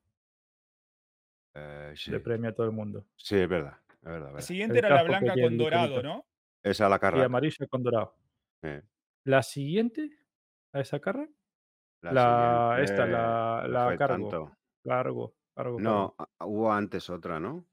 Eh, 1.55 1.93
sí. 1.97 2.11
Le 2.11 2.21
premio 2.21 2.51
a 2.51 2.53
todo 2.55 2.67
el 2.67 2.73
mundo. 2.73 3.07
Sí, 3.17 3.37
es 3.37 3.49
verdad. 3.49 3.79
Es 4.03 4.03
verdad, 4.05 4.29
es 4.31 4.35
La 4.35 4.41
siguiente 4.43 4.79
El 4.79 4.85
era 4.85 4.97
la 4.97 5.03
blanca 5.05 5.35
con 5.41 5.57
dorado. 5.59 6.03
¿no? 6.03 6.27
Esa 6.63 6.89
la 6.89 6.97
Y 6.97 6.99
Carrack. 6.99 7.25
amarillo 7.25 7.69
con 7.69 7.83
dorado. 7.83 8.15
eh. 8.63 8.83
La 9.25 9.43
siguiente, 9.43 10.11
a 10.73 10.81
esa 10.81 11.01
carga, 11.01 11.29
La, 12.03 12.13
La- 12.13 12.83
esta, 12.83 13.07
la- 13.07 13.63
no 13.65 13.69
la 13.69 13.97
cargo. 13.97 14.29
tanto. 14.29 14.57
cargo, 14.85 15.35
cargo. 15.55 15.81
No, 15.81 16.15
cargo. 16.17 16.31
a- 16.39 16.47
hubo 16.47 16.73
antes 16.73 17.11
otra, 17.11 17.39
¿no? 17.41 17.67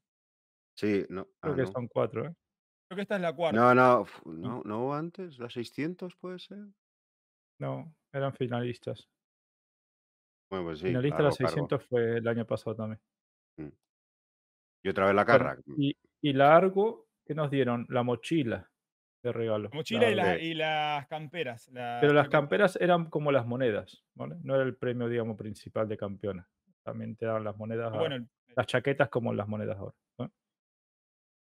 Sí, 0.76 1.04
no. 1.08 1.26
Creo 1.40 1.52
ah, 1.54 1.56
que 1.56 1.62
no. 1.62 1.68
son 1.68 1.88
cuatro, 1.88 2.26
¿eh? 2.26 2.34
Creo 2.88 2.96
que 2.96 3.02
esta 3.02 3.16
es 3.16 3.22
la 3.22 3.34
cuarta. 3.34 3.58
No, 3.58 3.74
no, 3.74 4.04
fu- 4.04 4.30
no, 4.32 4.62
no 4.64 4.84
hubo 4.84 4.94
antes, 4.94 5.38
la 5.38 5.48
600 5.48 6.16
puede 6.16 6.38
ser. 6.38 6.58
No, 7.60 7.94
eran 8.12 8.34
finalistas. 8.34 9.08
Bueno, 10.50 10.66
pues 10.66 10.80
sí. 10.80 10.86
Finalista 10.86 11.16
cargo, 11.18 11.30
la 11.30 11.36
cargo. 11.36 11.48
600 11.48 11.86
fue 11.88 12.16
el 12.18 12.28
año 12.28 12.46
pasado 12.46 12.76
también. 12.76 13.00
Y 14.84 14.88
otra 14.88 15.06
vez 15.06 15.14
la 15.16 15.24
Bueno, 15.24 15.38
Carrack. 15.38 15.60
y, 15.78 15.96
y 16.22 16.32
la 16.32 16.54
Argo, 16.54 17.08
¿qué 17.24 17.34
nos 17.34 17.50
dieron? 17.50 17.86
La 17.88 18.02
mochila 18.04 18.70
de 19.26 19.32
regalo. 19.32 19.68
La 19.70 19.76
mochila 19.76 20.10
y, 20.10 20.14
la- 20.14 20.24
la- 20.24 20.32
de- 20.34 20.44
y 20.44 20.54
las 20.54 21.06
camperas. 21.08 21.70
Pero 21.72 22.12
las 22.12 22.28
camperas 22.28 22.76
eran 22.80 23.10
como 23.10 23.32
las 23.32 23.46
monedas, 23.46 24.04
¿vale? 24.14 24.36
No 24.42 24.54
era 24.54 24.64
el 24.64 24.76
premio, 24.76 25.08
digamos, 25.08 25.36
principal 25.36 25.88
de 25.88 25.96
campeona. 25.96 26.48
También 26.82 27.16
te 27.16 27.26
daban 27.26 27.44
las 27.44 27.56
monedas, 27.56 27.90
Ah, 27.92 27.96
a- 27.96 27.98
Bueno, 27.98 28.14
el- 28.16 28.28
las 28.56 28.66
chaquetas 28.66 29.08
como 29.08 29.34
las 29.34 29.48
monedas 29.48 29.76
ahora. 29.76 29.94
¿no? 30.18 30.26
¿Cuál 30.28 30.32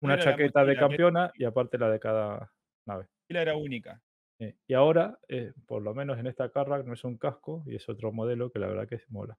Una 0.01 0.13
era 0.15 0.23
chaqueta 0.23 0.65
de 0.65 0.75
campeona 0.75 1.31
y 1.35 1.43
aparte 1.45 1.77
la 1.77 1.89
de 1.89 1.99
cada 1.99 2.51
nave. 2.85 3.03
la 3.05 3.09
mochila 3.27 3.41
era 3.41 3.55
única. 3.55 4.01
Eh, 4.39 4.55
y 4.67 4.73
ahora, 4.75 5.17
eh, 5.27 5.53
por 5.65 5.81
lo 5.81 5.95
menos 5.95 6.19
en 6.19 6.27
esta 6.27 6.51
carra, 6.51 6.83
no 6.83 6.93
es 6.93 7.03
un 7.03 7.17
casco 7.17 7.63
y 7.65 7.75
es 7.75 7.89
otro 7.89 8.11
modelo 8.11 8.51
que 8.51 8.59
la 8.59 8.67
verdad 8.67 8.87
que 8.87 9.01
mola. 9.09 9.37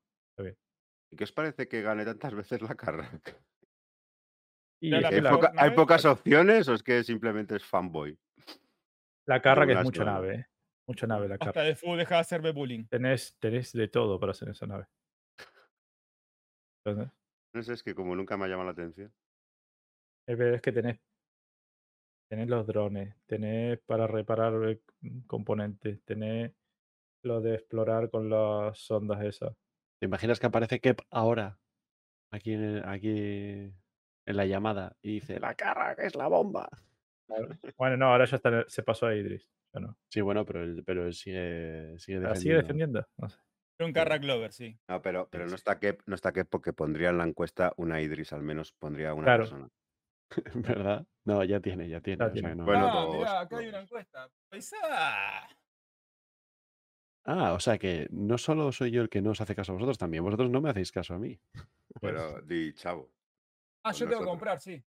¿Y 1.10 1.16
qué 1.16 1.24
os 1.24 1.32
parece 1.32 1.68
que 1.68 1.82
gane 1.82 2.04
tantas 2.04 2.34
veces 2.34 2.60
la 2.62 2.74
Carrack? 2.74 3.40
Y 4.80 4.92
¿Hay, 4.94 5.70
pocas 5.74 6.04
opciones 6.04 6.68
o 6.68 6.74
es 6.74 6.82
que 6.82 7.02
simplemente 7.02 7.56
es 7.56 7.64
fanboy? 7.64 8.18
La 9.28 9.42
carra 9.42 9.66
que 9.66 9.72
es 9.74 9.82
mucha 9.82 10.04
nave, 10.04 10.34
¿eh? 10.34 10.46
Mucha 10.86 11.06
nave 11.06 11.28
la 11.28 11.34
Hasta 11.34 11.52
carra. 11.52 11.66
de 11.66 11.76
fútbol 11.76 11.98
deja 11.98 12.14
de 12.14 12.20
hacerme 12.22 12.50
bullying. 12.52 12.86
Tenés, 12.86 13.36
tenés 13.38 13.72
de 13.72 13.88
todo 13.88 14.18
para 14.18 14.32
hacer 14.32 14.48
esa 14.48 14.66
nave. 14.66 14.86
¿Entendés? 16.84 17.12
No 17.54 17.62
sé, 17.62 17.74
es 17.74 17.82
que 17.82 17.94
como 17.94 18.16
nunca 18.16 18.36
me 18.36 18.46
ha 18.46 18.48
llamado 18.48 18.66
la 18.66 18.72
atención. 18.72 19.12
Es 20.26 20.38
ver, 20.38 20.54
es 20.54 20.62
que 20.62 20.72
tenés, 20.72 20.98
tenés 22.30 22.48
los 22.48 22.66
drones, 22.66 23.14
tenés 23.26 23.78
para 23.80 24.06
reparar 24.06 24.54
eh, 24.70 24.80
mm, 25.00 25.20
componentes, 25.26 26.02
tenés 26.04 26.52
lo 27.22 27.40
de 27.40 27.54
explorar 27.56 28.10
con 28.10 28.30
las 28.30 28.78
sondas 28.78 29.22
esas. 29.24 29.54
¿Te 30.00 30.06
imaginas 30.06 30.38
que 30.40 30.46
aparece 30.46 30.80
Kep 30.80 31.00
ahora 31.10 31.58
aquí 32.30 32.52
en, 32.52 32.86
aquí 32.88 33.10
en 33.10 34.36
la 34.36 34.46
llamada 34.46 34.96
y 35.02 35.14
dice 35.14 35.40
la 35.40 35.54
carra 35.54 35.96
que 35.96 36.06
es 36.06 36.14
la 36.14 36.28
bomba? 36.28 36.68
Bueno, 37.76 37.96
no, 37.96 38.06
ahora 38.12 38.24
ya 38.24 38.36
está, 38.36 38.64
se 38.68 38.82
pasó 38.82 39.06
a 39.06 39.14
Idris. 39.14 39.48
No. 39.74 39.96
Sí, 40.10 40.20
bueno, 40.22 40.44
pero 40.44 40.62
él, 40.64 40.82
pero 40.84 41.06
él 41.06 41.14
sigue, 41.14 41.98
sigue 41.98 42.18
¿La 42.20 42.28
defendiendo. 42.30 42.40
sigue 42.40 42.54
defendiendo? 42.56 43.06
No 43.18 43.28
sé. 43.28 43.38
Un 43.80 43.92
Carrack 43.92 44.24
Lover, 44.24 44.52
sí. 44.52 44.76
No, 44.88 45.00
pero, 45.02 45.28
pero 45.30 45.46
no 45.46 45.54
está 45.54 45.78
que 45.78 45.98
no 46.06 46.14
está 46.16 46.32
que 46.32 46.44
porque 46.44 46.72
pondría 46.72 47.10
en 47.10 47.18
la 47.18 47.24
encuesta 47.24 47.72
una 47.76 48.00
Idris, 48.00 48.32
al 48.32 48.42
menos 48.42 48.72
pondría 48.72 49.14
una 49.14 49.24
Claro. 49.24 49.42
persona. 49.44 49.68
¿Verdad? 50.54 51.06
No, 51.24 51.44
ya 51.44 51.60
tiene, 51.60 51.88
ya 51.88 52.00
tiene. 52.00 52.24
Ya 52.24 52.32
tiene. 52.32 52.54
no- 52.56 52.64
Bueno, 52.64 52.86
ah, 52.90 53.04
dos, 53.06 53.16
mirá, 53.18 53.40
acá 53.40 53.58
hay 53.58 53.68
una 53.68 53.80
encuesta. 53.80 54.28
Ah, 57.24 57.52
o 57.52 57.60
sea 57.60 57.78
que 57.78 58.08
no 58.10 58.38
solo 58.38 58.72
soy 58.72 58.90
yo 58.90 59.02
el 59.02 59.10
que 59.10 59.20
no 59.20 59.30
os 59.30 59.40
hace 59.40 59.54
caso 59.54 59.72
a 59.72 59.74
vosotros, 59.74 59.98
también 59.98 60.24
vosotros 60.24 60.50
no 60.50 60.60
me 60.60 60.70
hacéis 60.70 60.90
caso 60.90 61.14
a 61.14 61.18
mí. 61.18 61.38
Pero 62.00 62.40
di, 62.42 62.72
chavo. 62.72 63.12
Ah, 63.84 63.92
yo 63.92 63.98
tengo 64.08 64.08
que 64.10 64.14
nosotros. 64.26 64.30
comprar, 64.30 64.60
sí. 64.60 64.82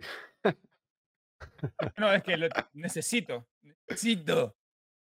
No, 1.98 2.12
es 2.12 2.22
que 2.22 2.36
lo 2.36 2.48
necesito. 2.74 3.46
Necesito. 3.88 4.56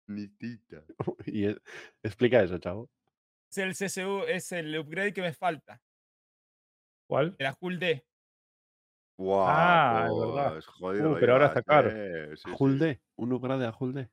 Nitita. 0.08 0.84
y 1.26 1.46
es- 1.46 1.62
explica 2.04 2.42
eso, 2.44 2.58
chavo. 2.58 2.90
Es 3.52 3.58
el 3.60 3.74
CSU, 3.76 4.24
es 4.28 4.52
el 4.52 4.78
upgrade 4.78 5.14
que 5.14 5.22
me 5.22 5.34
falta. 5.34 5.82
¿Cuál? 7.10 7.36
La 7.40 7.56
Hull 7.60 7.80
D. 7.80 8.06
Guau, 9.20 9.46
Ah, 9.50 10.08
es 10.10 10.20
verdad. 10.20 10.52
pues, 10.52 10.66
jodido 10.68 11.12
Uh, 11.14 11.18
pero 11.20 11.34
ahora 11.34 11.48
está 11.48 11.64
caro. 11.64 11.90
sí, 11.90 12.38
sí, 12.44 12.50
Hull 12.60 12.74
sí. 12.74 12.80
D, 12.86 13.02
un 13.16 13.34
upgrade 13.34 13.66
a 13.66 13.74
Hull 13.78 13.94
D. 13.94 14.10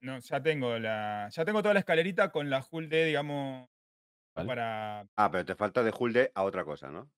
No, 0.00 0.18
ya 0.18 0.42
tengo 0.42 0.78
la. 0.78 1.28
Ya 1.30 1.44
tengo 1.44 1.62
toda 1.62 1.74
la 1.74 1.80
escalerita 1.80 2.32
con 2.32 2.50
la 2.50 2.64
Hull 2.70 2.88
D, 2.88 3.04
digamos. 3.04 3.68
Vale. 4.34 4.48
Para. 4.48 5.00
Ah, 5.16 5.30
pero 5.30 5.44
te 5.44 5.54
falta 5.54 5.82
de 5.84 5.94
Hulde 5.96 6.32
a 6.34 6.42
otra 6.42 6.64
cosa, 6.64 6.90
¿no? 6.90 7.10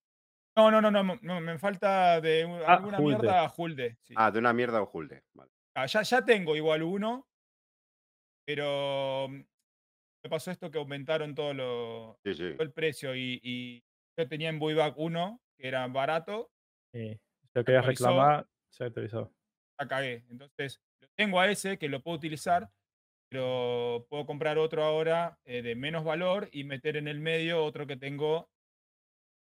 No, 0.58 0.72
no, 0.72 0.80
no, 0.80 0.90
no, 0.90 1.16
no, 1.22 1.40
me 1.40 1.56
falta 1.56 2.20
de 2.20 2.44
un- 2.44 2.60
Ah, 2.66 2.74
alguna 2.74 2.98
mierda 2.98 3.44
a 3.44 3.54
sí. 4.02 4.14
Ah, 4.16 4.28
de 4.32 4.40
una 4.40 4.52
mierda 4.52 4.78
a 4.78 4.88
Hulde. 4.92 5.22
Vale. 5.32 5.52
Ah, 5.76 5.86
ya, 5.86 6.02
ya 6.02 6.24
tengo 6.24 6.56
igual 6.56 6.82
uno, 6.82 7.28
pero 8.44 9.28
mm, 9.28 9.34
me 10.24 10.28
pasó 10.28 10.50
esto 10.50 10.68
que 10.68 10.78
aumentaron 10.78 11.36
todo, 11.36 11.54
lo, 11.54 12.18
Sí, 12.24 12.34
sí. 12.34 12.52
todo 12.54 12.64
el 12.64 12.72
precio 12.72 13.14
y, 13.14 13.38
y 13.40 13.84
yo 14.18 14.26
tenía 14.28 14.48
en 14.48 14.58
Buyback 14.58 14.98
uno 14.98 15.40
que 15.56 15.68
era 15.68 15.86
barato 15.86 16.50
si 16.92 17.20
lo 17.54 17.64
querías 17.64 17.86
reclamar, 17.86 18.48
se 18.68 18.82
actualizó. 18.82 19.32
la 19.78 19.86
cagué. 19.86 20.24
Entonces, 20.28 20.80
tengo 21.14 21.38
a 21.38 21.48
ese 21.48 21.78
que 21.78 21.88
lo 21.88 22.02
puedo 22.02 22.16
utilizar, 22.16 22.68
pero 23.30 24.06
puedo 24.10 24.26
comprar 24.26 24.58
otro 24.58 24.82
ahora 24.82 25.38
eh, 25.44 25.62
de 25.62 25.76
menos 25.76 26.02
valor 26.02 26.48
y 26.50 26.64
meter 26.64 26.96
en 26.96 27.06
el 27.06 27.20
medio 27.20 27.64
otro 27.64 27.86
que 27.86 27.96
tengo 27.96 28.50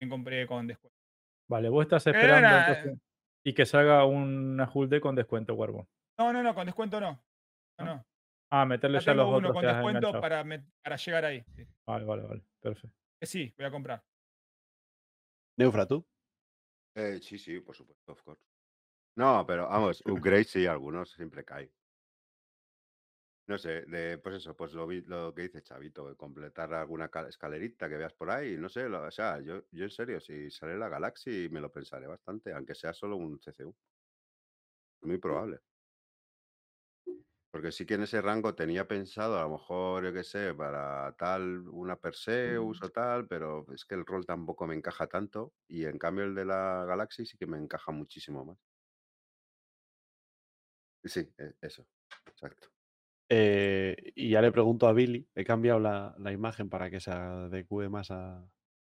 compré 0.09 0.47
con 0.47 0.67
descuento. 0.67 0.97
Vale, 1.49 1.69
vos 1.69 1.83
estás 1.83 2.07
esperando 2.07 2.47
entonces, 2.47 2.99
y 3.43 3.53
que 3.53 3.65
salga 3.65 4.05
una 4.05 4.69
Hull 4.71 4.89
D 4.89 5.01
con 5.01 5.15
descuento, 5.15 5.53
Warbo. 5.53 5.88
No, 6.17 6.31
no, 6.31 6.43
no, 6.43 6.53
con 6.55 6.65
descuento 6.65 6.99
no. 6.99 7.23
No, 7.80 7.85
¿No? 7.85 7.95
no. 7.95 8.05
Ah, 8.53 8.65
meterle 8.65 8.99
Ya 8.99 9.05
ya 9.05 9.13
los 9.13 9.27
uno 9.27 9.38
otros 9.38 9.53
con 9.53 9.65
descuento 9.65 10.11
para, 10.19 10.43
para 10.83 10.95
llegar 10.97 11.25
ahí. 11.25 11.43
Sí. 11.55 11.65
Vale, 11.85 12.05
vale, 12.05 12.23
vale. 12.23 12.43
Perfecto. 12.59 12.95
Que 13.19 13.25
sí, 13.25 13.53
voy 13.57 13.65
a 13.65 13.71
comprar. 13.71 14.03
Neufra, 15.57 15.85
¿tú? 15.85 16.05
Eh, 16.95 17.19
sí, 17.21 17.38
sí, 17.38 17.59
por 17.59 17.75
supuesto, 17.75 18.11
of 18.11 18.21
course. 18.23 18.43
No, 19.15 19.45
pero 19.45 19.67
vamos, 19.67 20.01
upgrade 20.05 20.43
sí, 20.43 20.65
algunos 20.65 21.11
siempre 21.11 21.43
caen. 21.45 21.71
No 23.51 23.57
sé, 23.57 23.81
de, 23.85 24.17
pues 24.19 24.35
eso, 24.38 24.55
pues 24.55 24.71
lo, 24.73 24.88
vi- 24.88 25.01
lo 25.01 25.33
que 25.35 25.41
dice 25.43 25.61
Chavito, 25.61 26.07
de 26.07 26.15
completar 26.15 26.73
alguna 26.73 27.09
ca- 27.09 27.27
escalerita 27.27 27.89
que 27.89 27.97
veas 27.97 28.13
por 28.13 28.30
ahí, 28.31 28.55
no 28.57 28.69
sé, 28.69 28.88
lo- 28.88 29.03
o 29.05 29.11
sea, 29.11 29.41
yo, 29.41 29.63
yo 29.71 29.83
en 29.83 29.89
serio, 29.91 30.21
si 30.21 30.49
sale 30.49 30.77
la 30.77 30.88
Galaxy 30.88 31.49
me 31.51 31.59
lo 31.59 31.69
pensaré 31.69 32.07
bastante, 32.07 32.53
aunque 32.53 32.75
sea 32.75 32.93
solo 32.93 33.17
un 33.17 33.39
CCU. 33.41 33.75
Muy 35.01 35.17
probable. 35.19 35.59
Porque 37.51 37.71
sí 37.71 37.85
que 37.85 37.95
en 37.95 38.03
ese 38.03 38.21
rango 38.21 38.55
tenía 38.55 38.88
pensado, 38.88 39.38
a 39.38 39.43
lo 39.43 39.49
mejor, 39.51 40.05
yo 40.05 40.13
qué 40.13 40.23
sé, 40.23 40.53
para 40.53 41.13
tal, 41.17 41.67
una 41.67 41.97
Perseus 41.97 42.81
o 42.81 42.89
tal, 42.89 43.27
pero 43.27 43.65
es 43.73 43.83
que 43.85 43.95
el 43.95 44.05
rol 44.05 44.25
tampoco 44.25 44.65
me 44.67 44.75
encaja 44.75 45.07
tanto, 45.07 45.53
y 45.67 45.85
en 45.85 45.97
cambio 45.97 46.23
el 46.25 46.35
de 46.35 46.45
la 46.45 46.85
Galaxy 46.88 47.25
sí 47.25 47.38
que 47.38 47.47
me 47.47 47.57
encaja 47.57 47.91
muchísimo 47.91 48.45
más. 48.45 48.57
Sí, 51.03 51.33
e- 51.38 51.55
eso, 51.61 51.88
exacto. 52.27 52.69
Eh, 53.33 54.11
y 54.15 54.29
ya 54.31 54.41
le 54.41 54.51
pregunto 54.51 54.87
a 54.87 54.93
Billy, 54.93 55.29
he 55.35 55.45
cambiado 55.45 55.79
la, 55.79 56.15
la 56.19 56.31
imagen 56.33 56.69
para 56.69 56.89
que 56.89 56.99
se 56.99 57.11
adecue 57.11 57.87
más 57.89 58.11
a, 58.11 58.45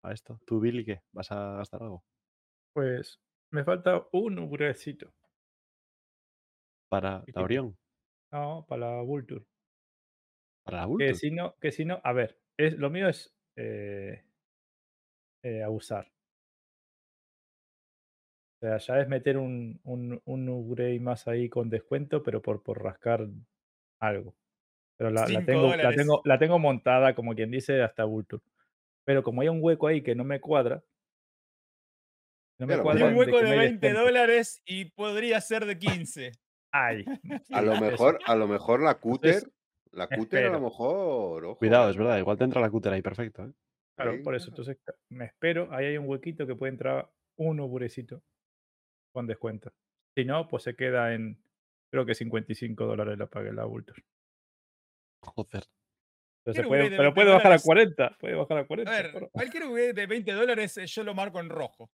a 0.02 0.12
esto. 0.12 0.40
¿Tú, 0.46 0.58
Billy, 0.60 0.84
qué? 0.86 1.02
¿Vas 1.12 1.30
a 1.32 1.56
gastar 1.58 1.82
algo? 1.82 2.04
Pues 2.74 3.18
me 3.50 3.64
falta 3.64 4.08
un 4.12 4.38
upgradecito. 4.38 5.14
¿Para 6.88 7.26
la. 7.34 7.42
Orión? 7.42 7.76
No, 8.32 8.66
para 8.68 8.96
la 8.96 9.02
Vulture. 9.02 9.46
¿Para 10.64 10.78
la 10.78 10.86
Que 10.96 11.12
Vulture? 11.12 11.14
si 11.14 11.30
no, 11.30 11.56
que 11.60 11.70
si 11.70 11.84
no, 11.84 12.00
a 12.02 12.12
ver, 12.14 12.40
es, 12.56 12.78
lo 12.78 12.88
mío 12.90 13.08
es 13.08 13.34
eh, 13.56 14.24
eh, 15.42 15.62
abusar. 15.62 16.12
O 18.56 18.64
sea, 18.64 18.78
ya 18.78 19.00
es 19.02 19.08
meter 19.08 19.36
un, 19.36 19.80
un, 19.84 20.22
un 20.24 21.02
más 21.02 21.28
ahí 21.28 21.50
con 21.50 21.68
descuento, 21.68 22.22
pero 22.22 22.40
por, 22.40 22.62
por 22.62 22.82
rascar 22.82 23.28
algo. 24.02 24.34
Pero 24.98 25.10
la, 25.10 25.26
la 25.26 25.44
tengo, 25.44 25.74
la, 25.74 25.94
tengo, 25.94 26.22
la 26.24 26.38
tengo 26.38 26.58
montada, 26.58 27.14
como 27.14 27.34
quien 27.34 27.50
dice, 27.50 27.82
hasta 27.82 28.04
Vulture. 28.04 28.42
Pero 29.04 29.22
como 29.22 29.40
hay 29.40 29.48
un 29.48 29.58
hueco 29.60 29.86
ahí 29.86 30.02
que 30.02 30.14
no 30.14 30.24
me 30.24 30.40
cuadra, 30.40 30.82
no 32.58 32.66
me 32.66 32.74
Pero 32.74 32.82
cuadra 32.84 33.06
Tiene 33.06 33.18
un 33.18 33.26
de 33.26 33.32
hueco 33.32 33.44
de 33.44 33.50
hay 33.50 33.58
20 33.58 33.86
descuento. 33.86 34.04
dólares 34.04 34.62
y 34.64 34.84
podría 34.90 35.40
ser 35.40 35.66
de 35.66 35.78
15. 35.78 36.32
Ay, 36.72 37.04
A 37.52 37.62
lo 37.62 37.80
mejor, 37.80 38.18
a 38.26 38.36
lo 38.36 38.46
mejor 38.46 38.82
la 38.82 38.94
cúter, 38.94 39.34
Entonces, 39.34 39.52
la 39.92 40.08
cúter 40.08 40.46
a 40.46 40.50
lo 40.50 40.60
mejor, 40.60 41.44
ojo, 41.44 41.58
Cuidado, 41.58 41.88
eh, 41.88 41.90
es 41.90 41.96
verdad, 41.96 42.18
igual 42.18 42.38
te 42.38 42.44
entra 42.44 42.60
la 42.60 42.70
cútera 42.70 42.94
ahí 42.94 43.02
perfecto. 43.02 43.44
¿eh? 43.44 43.52
Claro, 43.96 44.12
ahí, 44.12 44.22
por 44.22 44.34
eso. 44.34 44.48
Entonces 44.48 44.78
me 45.10 45.26
espero. 45.26 45.68
Ahí 45.72 45.86
hay 45.86 45.98
un 45.98 46.08
huequito 46.08 46.46
que 46.46 46.54
puede 46.54 46.72
entrar 46.72 47.10
un 47.36 47.60
uburecito 47.60 48.22
con 49.12 49.26
descuento. 49.26 49.72
Si 50.16 50.24
no, 50.24 50.48
pues 50.48 50.62
se 50.62 50.74
queda 50.74 51.14
en, 51.14 51.42
creo 51.92 52.06
que 52.06 52.14
55 52.14 52.86
dólares 52.86 53.18
la 53.18 53.26
pagué 53.26 53.52
la 53.52 53.64
Vulture. 53.64 54.02
Joder. 55.22 55.64
Pero, 56.44 56.54
se 56.54 56.62
Quiero 56.62 56.68
puede, 56.68 56.90
pero 56.90 57.02
20 57.02 57.14
puede 57.14 57.28
bajar 57.28 57.46
a 57.46 57.48
dólares. 57.58 57.62
40. 57.64 58.16
Puede 58.18 58.34
bajar 58.34 58.58
a 58.58 58.60
A 58.62 58.66
40. 58.66 58.90
ver, 58.90 59.10
pero- 59.12 59.30
cualquier 59.30 59.64
upgrade 59.64 59.92
de 59.92 60.06
20 60.06 60.32
dólares 60.32 60.76
eh, 60.78 60.86
yo 60.86 61.04
lo 61.04 61.14
marco 61.14 61.38
en 61.38 61.48
rojo. 61.50 61.90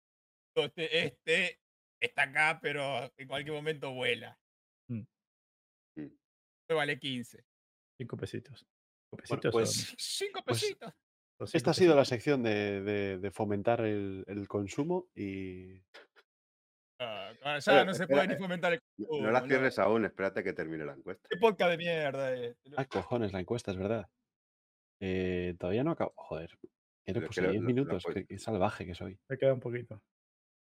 Este, 0.56 1.04
este 1.06 1.60
está 2.00 2.22
acá, 2.22 2.58
pero 2.62 3.12
en 3.16 3.28
cualquier 3.28 3.54
momento 3.56 3.92
vuela. 3.92 4.38
Mm. 4.88 5.00
Mm. 5.96 6.08
Me 6.70 6.74
vale 6.74 6.98
15. 6.98 7.44
5 8.00 8.16
pesitos. 8.16 8.60
¿Cinco 8.60 9.10
Bueno, 9.10 9.22
pesitos 9.22 9.52
pues 9.52 9.72
son- 9.72 9.96
5 9.98 10.42
Pues, 10.44 10.60
pesitos. 10.60 10.94
cinco 11.38 11.50
esta 11.56 11.70
ha 11.70 11.74
sido 11.74 11.94
la 11.94 12.04
sección 12.04 12.42
de, 12.42 12.82
de- 12.82 13.18
de 13.18 13.30
fomentar 13.30 13.80
el, 13.82 14.24
el 14.28 14.48
consumo 14.48 15.08
y 15.14 15.80
Ah, 17.00 17.32
ah, 17.44 17.58
ya 17.60 17.84
no 17.84 17.94
se 17.94 18.02
espera, 18.02 18.22
puede 18.22 18.28
ni 18.28 18.34
eh, 18.34 18.38
fomentar 18.38 18.72
el 18.72 18.80
No, 18.96 19.30
la 19.30 19.40
no. 19.40 19.46
cierres 19.46 19.78
aún, 19.78 20.04
espérate 20.04 20.42
que 20.42 20.52
termine 20.52 20.84
la 20.84 20.94
encuesta. 20.94 21.28
Qué 21.30 21.36
podcast 21.38 21.70
de 21.70 21.76
mierda 21.78 22.34
este. 22.34 22.70
Ah, 22.76 22.84
cojones, 22.86 23.32
la 23.32 23.40
encuesta, 23.40 23.70
es 23.70 23.76
verdad. 23.76 24.08
Eh, 25.00 25.54
todavía 25.60 25.84
no 25.84 25.92
acabo. 25.92 26.12
Joder, 26.16 26.50
que 26.60 26.68
Pero 27.06 27.20
le 27.20 27.26
es 27.26 27.28
puse 27.28 27.40
que 27.40 27.46
lo- 27.46 27.52
10 27.52 27.62
lo- 27.62 27.68
lo 27.68 27.74
minutos. 27.74 28.04
Qué, 28.12 28.26
qué 28.26 28.38
salvaje 28.38 28.84
que 28.84 28.94
soy. 28.96 29.18
Me 29.28 29.38
queda 29.38 29.54
un 29.54 29.60
poquito. 29.60 30.02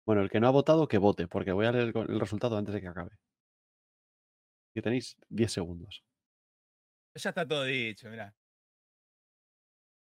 Bueno, 0.05 0.21
el 0.23 0.29
que 0.29 0.39
no 0.39 0.47
ha 0.47 0.51
votado, 0.51 0.87
que 0.87 0.97
vote, 0.97 1.27
porque 1.27 1.51
voy 1.51 1.65
a 1.67 1.71
leer 1.71 1.93
el, 1.95 2.19
resultado 2.19 2.57
antes 2.57 2.73
de 2.73 2.81
que 2.81 2.87
acabe. 2.87 3.17
Y 4.75 4.81
tenéis 4.81 5.15
10 5.29 5.51
segundos. 5.51 6.03
Ya 7.15 7.29
está 7.29 7.47
todo 7.47 7.63
dicho, 7.63 8.09
mirá. 8.09 8.35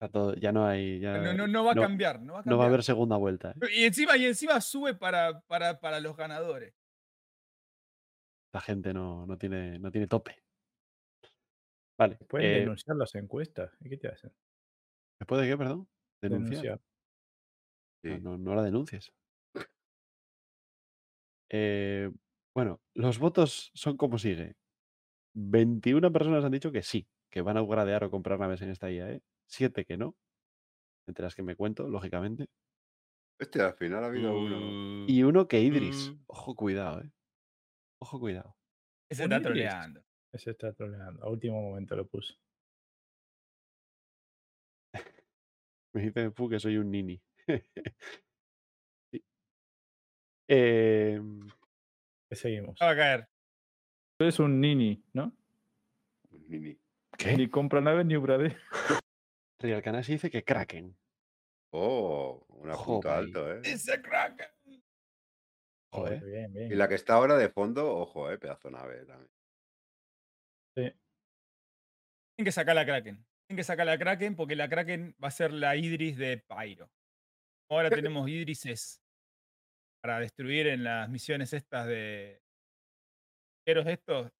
Todo- 0.07 0.33
ya 0.35 0.51
no 0.53 0.65
hay. 0.65 0.99
Ya, 1.01 1.17
No, 1.17 1.33
no, 1.33 1.47
no 1.47 1.65
va 1.65 1.73
a 1.73 1.75
cambiar, 1.75 2.21
no 2.21 2.33
va 2.33 2.39
a 2.39 2.43
no 2.43 2.57
va 2.57 2.63
a 2.63 2.67
cambiar. 2.67 2.67
haber 2.69 2.83
segunda 2.83 3.17
vuelta. 3.17 3.51
¿eh? 3.51 3.67
Y 3.75 3.83
encima, 3.83 4.15
y 4.15 4.25
encima 4.25 4.61
sube 4.61 4.93
para, 4.95 5.41
para, 5.41 5.79
para 5.81 5.99
los 5.99 6.15
ganadores. 6.15 6.73
La 8.53 8.61
gente 8.61 8.93
no, 8.93 9.25
no, 9.25 9.37
tiene, 9.37 9.77
no 9.77 9.91
tiene 9.91 10.07
tope. 10.07 10.41
Vale. 11.99 12.15
Pueden 12.29 12.47
eh, 12.49 12.59
denunciar 12.61 12.95
las 12.95 13.13
encuestas. 13.15 13.75
¿Y 13.81 13.89
qué 13.89 13.97
te 13.97 14.07
hacen? 14.07 14.31
¿Después 15.19 15.41
de 15.41 15.47
qué, 15.49 15.57
perdón? 15.57 15.87
Denunciar. 16.21 16.51
Denunciar. 16.53 16.79
No, 18.01 18.15
Sí. 18.15 18.21
no, 18.23 18.37
no 18.37 18.55
la 18.55 18.63
denuncies. 18.63 19.11
Eh, 21.51 22.09
bueno, 22.55 22.79
los 22.95 23.19
votos 23.19 23.71
son 23.73 23.97
como 23.97 24.17
sigue. 24.17 24.55
21 25.35 26.11
personas 26.11 26.43
han 26.45 26.51
dicho 26.51 26.71
que 26.71 26.83
sí, 26.83 27.07
que 27.29 27.41
van 27.41 27.57
a 27.57 27.61
upgradear 27.61 28.03
o 28.03 28.11
comprar 28.11 28.39
naves 28.39 28.61
en 28.61 28.69
esta 28.69 28.89
IAE. 28.91 29.21
7 29.49 29.85
que 29.85 29.97
no. 29.97 30.15
Entre 31.07 31.23
las 31.23 31.35
que 31.35 31.43
me 31.43 31.55
cuento, 31.55 31.87
lógicamente. 31.87 32.47
Este 33.39 33.61
al 33.61 33.73
final 33.73 34.03
ha 34.03 34.07
habido 34.07 34.37
uno. 34.37 35.05
Y 35.07 35.23
uno 35.23 35.47
que 35.47 35.61
Idris. 35.61 36.11
Mm. 36.11 36.23
Ojo, 36.27 36.55
cuidado, 36.55 37.01
eh. 37.01 37.11
Ojo, 38.01 38.19
cuidado. 38.19 38.55
Ese 39.09 39.25
Un 39.25 39.31
está 39.33 39.37
Idris. 39.37 39.47
troleando. 39.47 40.03
Ese 40.31 40.51
está 40.51 40.73
troleando. 40.73 41.23
A 41.23 41.29
último 41.29 41.61
momento 41.61 41.95
lo 41.95 42.07
puse. 42.07 42.35
Me 45.93 46.01
dice 46.03 46.31
Fu 46.31 46.49
que 46.49 46.59
soy 46.59 46.77
un 46.77 46.91
nini. 46.91 47.21
Sí. 49.11 49.23
Em, 50.47 51.47
¿Qué 52.29 52.35
seguimos? 52.35 52.77
Va 52.81 52.91
a 52.91 52.95
caer. 52.95 53.27
Tú 54.19 54.25
eres 54.25 54.39
un 54.39 54.59
nini, 54.61 55.03
¿no? 55.13 55.35
Mini. 56.47 56.77
¿Qué? 57.17 57.35
Ni 57.35 57.49
compra 57.49 57.81
naves 57.81 58.05
ni 58.05 58.15
upgrade. 58.15 58.55
Real 59.59 59.81
Canasi 59.81 60.13
dice 60.13 60.29
que 60.31 60.43
Kraken. 60.43 60.97
Oh, 61.73 62.45
un 62.49 62.71
Ojo, 62.71 62.85
punto 62.93 63.11
ahí. 63.11 63.19
alto, 63.19 63.53
¿eh? 63.53 63.61
Ese 63.63 64.01
crack. 64.01 64.53
Joder, 65.91 66.19
Joder. 66.19 66.23
bien, 66.23 66.53
bien. 66.53 66.71
Y 66.71 66.75
la 66.75 66.87
que 66.87 66.95
está 66.95 67.15
ahora 67.15 67.35
de 67.37 67.49
fondo, 67.49 67.95
ojo, 67.97 68.31
¿eh? 68.31 68.37
Pedazo 68.37 68.69
nave 68.69 69.05
también. 69.05 69.29
Sí. 70.75 70.83
Tienen 72.35 72.45
que 72.45 72.51
sacar 72.51 72.75
la 72.75 72.85
Kraken. 72.85 73.25
Tienen 73.47 73.57
que 73.57 73.63
sacar 73.63 73.85
la 73.85 73.97
Kraken 73.97 74.35
porque 74.35 74.55
la 74.55 74.69
Kraken 74.69 75.15
va 75.21 75.27
a 75.27 75.31
ser 75.31 75.51
la 75.51 75.75
Idris 75.75 76.17
de 76.17 76.37
Pyro. 76.37 76.89
Ahora 77.69 77.89
tenemos 78.09 78.29
Idrises 78.29 79.01
para 80.01 80.19
destruir 80.19 80.67
en 80.67 80.83
las 80.83 81.09
misiones 81.09 81.53
estas 81.53 81.87
de. 81.87 82.41
Pero 83.65 83.81
estos, 83.81 84.31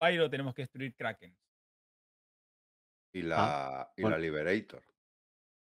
Pyro 0.00 0.30
tenemos 0.30 0.54
que 0.54 0.62
destruir 0.62 0.94
Kraken. 0.94 1.36
Y 3.14 3.22
la, 3.22 3.92
y 3.96 4.02
bueno. 4.02 4.16
la 4.16 4.22
Liberator. 4.22 4.82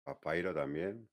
Papyro 0.05 0.53
también. 0.55 1.09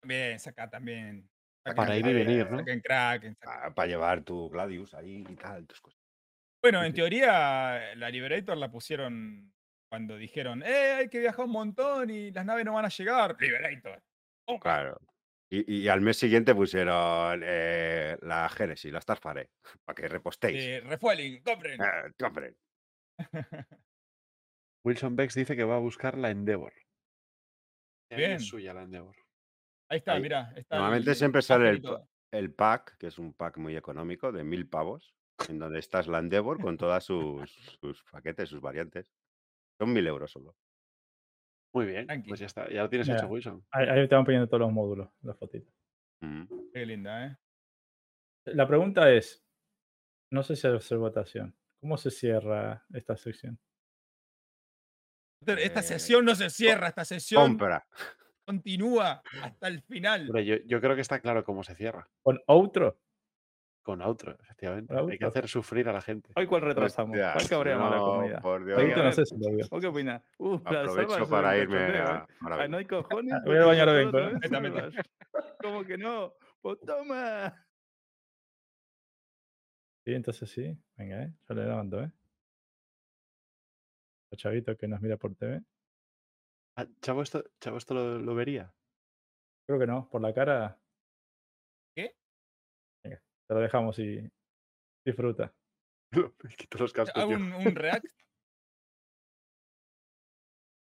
También, 0.00 0.38
saca 0.38 0.68
también. 0.68 1.28
Para 1.76 1.96
ir 1.96 2.06
y 2.06 2.12
venir, 2.12 2.50
¿no? 2.50 2.58
Saquen 2.58 2.80
Kraken. 2.80 3.36
saquen- 3.36 3.74
para 3.74 3.88
llevar 3.88 4.22
tu 4.22 4.50
Gladius 4.50 4.94
ahí 4.94 5.24
y 5.28 5.36
tal. 5.36 5.66
tus 5.66 5.80
cosas. 5.80 5.98
Bueno, 6.62 6.82
en 6.84 6.92
teoría, 6.92 7.94
la 7.96 8.10
Liberator 8.10 8.56
la 8.56 8.70
pusieron 8.70 9.52
cuando 9.90 10.16
dijeron, 10.16 10.62
eh, 10.62 10.92
hay 10.98 11.08
que 11.08 11.20
viajar 11.20 11.44
un 11.46 11.52
montón 11.52 12.10
y 12.10 12.30
las 12.32 12.44
naves 12.44 12.64
no 12.64 12.72
van 12.74 12.84
a 12.84 12.88
llegar. 12.88 13.36
Liberator. 13.40 14.02
Pum. 14.46 14.58
Claro. 14.58 14.98
Y, 15.50 15.82
y 15.82 15.88
al 15.88 16.00
mes 16.00 16.16
siguiente 16.16 16.54
pusieron 16.54 17.42
eh, 17.44 18.16
la 18.22 18.48
Genesis, 18.48 18.92
la 18.92 19.00
Starfare, 19.00 19.50
para 19.84 19.94
que 19.94 20.08
repostéis. 20.08 20.62
Eh, 20.62 20.80
refueling, 20.84 21.42
compren. 21.42 21.80
Eh, 21.80 22.12
compren. 22.18 22.56
Wilson 24.84 25.16
Bex 25.16 25.34
dice 25.34 25.56
que 25.56 25.64
va 25.64 25.76
a 25.76 25.80
buscar 25.80 26.16
la 26.18 26.30
Endeavor. 26.30 26.72
Bien. 28.10 28.32
Es 28.32 28.46
suya 28.46 28.74
la 28.74 28.82
Endeavor. 28.82 29.16
Ahí 29.90 29.98
está, 29.98 30.14
Ahí. 30.14 30.22
mira. 30.22 30.52
Está 30.56 30.76
Normalmente 30.76 31.10
el- 31.10 31.16
siempre 31.16 31.42
sale 31.42 31.70
el, 31.70 31.82
el 32.32 32.52
pack, 32.54 32.96
que 32.98 33.06
es 33.08 33.18
un 33.18 33.32
pack 33.34 33.58
muy 33.58 33.76
económico 33.76 34.32
de 34.32 34.44
mil 34.44 34.68
pavos, 34.68 35.14
en 35.48 35.58
donde 35.58 35.78
estás 35.78 36.08
la 36.08 36.18
Endeavor 36.18 36.60
con 36.60 36.76
todas 36.76 37.04
sus, 37.04 37.50
sus 37.80 38.02
paquetes, 38.10 38.48
sus 38.48 38.60
variantes. 38.60 39.12
Son 39.78 39.92
mil 39.92 40.06
euros 40.06 40.30
solo. 40.30 40.56
Muy 41.74 41.86
bien, 41.86 42.06
Tranqui. 42.06 42.28
pues 42.28 42.40
ya 42.40 42.46
está. 42.46 42.68
Ya 42.70 42.82
lo 42.82 42.90
tienes 42.90 43.08
hecho, 43.08 43.26
Wilson. 43.28 43.64
Ahí, 43.70 44.06
te 44.06 44.14
van 44.14 44.24
poniendo 44.24 44.46
todos 44.46 44.60
los 44.60 44.72
módulos, 44.72 45.08
las 45.22 45.38
fotitos. 45.38 45.72
Mm. 46.20 46.44
Qué 46.72 46.84
linda, 46.86 47.26
¿eh? 47.26 47.36
La 48.46 48.66
pregunta 48.68 49.10
es, 49.10 49.42
no 50.30 50.42
sé 50.42 50.54
si 50.56 50.68
ser 50.80 50.98
votación. 50.98 51.56
¿Cómo 51.80 51.96
se 51.96 52.10
cierra 52.10 52.84
esta 52.92 53.16
sección? 53.16 53.58
Esta 55.46 55.80
Eh, 55.80 55.82
sesión 55.82 56.24
no 56.24 56.34
se 56.34 56.50
cierra, 56.50 56.88
esta 56.88 57.04
sesión 57.04 57.42
Compra. 57.42 57.86
continúa 58.44 59.22
hasta 59.42 59.68
el 59.68 59.82
final. 59.82 60.26
Yo, 60.44 60.56
yo 60.66 60.80
creo 60.80 60.94
que 60.94 61.00
está 61.02 61.20
claro 61.20 61.44
cómo 61.44 61.62
se 61.62 61.74
cierra. 61.74 62.08
¿Con 62.22 62.40
outro? 62.46 62.98
Con 63.82 64.00
outro, 64.00 64.36
efectivamente. 64.40 64.94
Con 64.94 65.10
Hay 65.10 65.18
que 65.18 65.24
hacer 65.24 65.48
sufrir 65.48 65.88
a 65.88 65.92
la 65.92 66.00
gente. 66.00 66.30
Hoy 66.36 66.46
cuál 66.46 66.62
retrasamos. 66.62 67.16
¿Cuál 67.18 67.48
cabrea 67.48 67.76
más 67.78 67.90
la 67.90 67.96
no, 67.96 68.04
comunidad? 68.04 68.40
por 68.42 68.64
Dios. 68.64 68.78
Ahorita 68.78 68.94
a 68.94 68.98
no 68.98 69.04
ver. 69.04 69.14
sé 69.14 69.24
si 69.26 69.36
lo 69.38 69.50
vio. 69.50 69.66
¿O 69.70 69.80
qué 69.80 69.86
opinas? 69.88 70.22
Uh, 70.38 70.54
Aprovecho 70.64 71.10
Salva 71.10 71.28
para 71.28 71.58
irme 71.58 71.78
a... 71.78 71.88
¿eh? 71.88 72.34
ahora 72.40 72.56
Ay, 72.56 72.58
vengo. 72.62 72.68
no 72.68 72.76
hay 72.78 72.84
cojones. 72.86 73.32
Ah, 73.34 73.42
voy 73.44 73.56
al 73.56 73.64
baño, 73.64 73.80
ahora 73.82 74.02
¿eh? 74.02 74.90
¿Cómo 75.62 75.84
que 75.84 75.98
no? 75.98 76.34
Pues 76.60 76.78
toma. 76.86 77.66
Sí, 80.04 80.14
entonces 80.14 80.50
sí. 80.50 80.76
Venga, 80.96 81.22
¿eh? 81.24 81.32
Yo 81.48 81.54
le 81.56 81.64
levanto, 81.64 82.02
¿eh? 82.02 82.10
Chavito 84.36 84.76
que 84.76 84.88
nos 84.88 85.00
mira 85.00 85.16
por 85.16 85.34
TV. 85.34 85.62
Ah, 86.76 86.86
Chavo, 87.00 87.22
esto, 87.22 87.44
Chavo, 87.60 87.76
esto 87.78 87.94
lo, 87.94 88.18
lo 88.18 88.34
vería. 88.34 88.74
Creo 89.66 89.78
que 89.78 89.86
no, 89.86 90.08
por 90.08 90.20
la 90.20 90.32
cara. 90.32 90.80
¿Qué? 91.94 92.16
Venga, 93.04 93.22
te 93.46 93.54
lo 93.54 93.60
dejamos 93.60 93.98
y 93.98 94.30
disfruta. 95.06 95.54
Quito 96.56 96.78
los 96.78 96.92
cascos, 96.92 97.22
Hago 97.22 97.32
un, 97.32 97.52
un 97.52 97.74
react. 97.74 98.06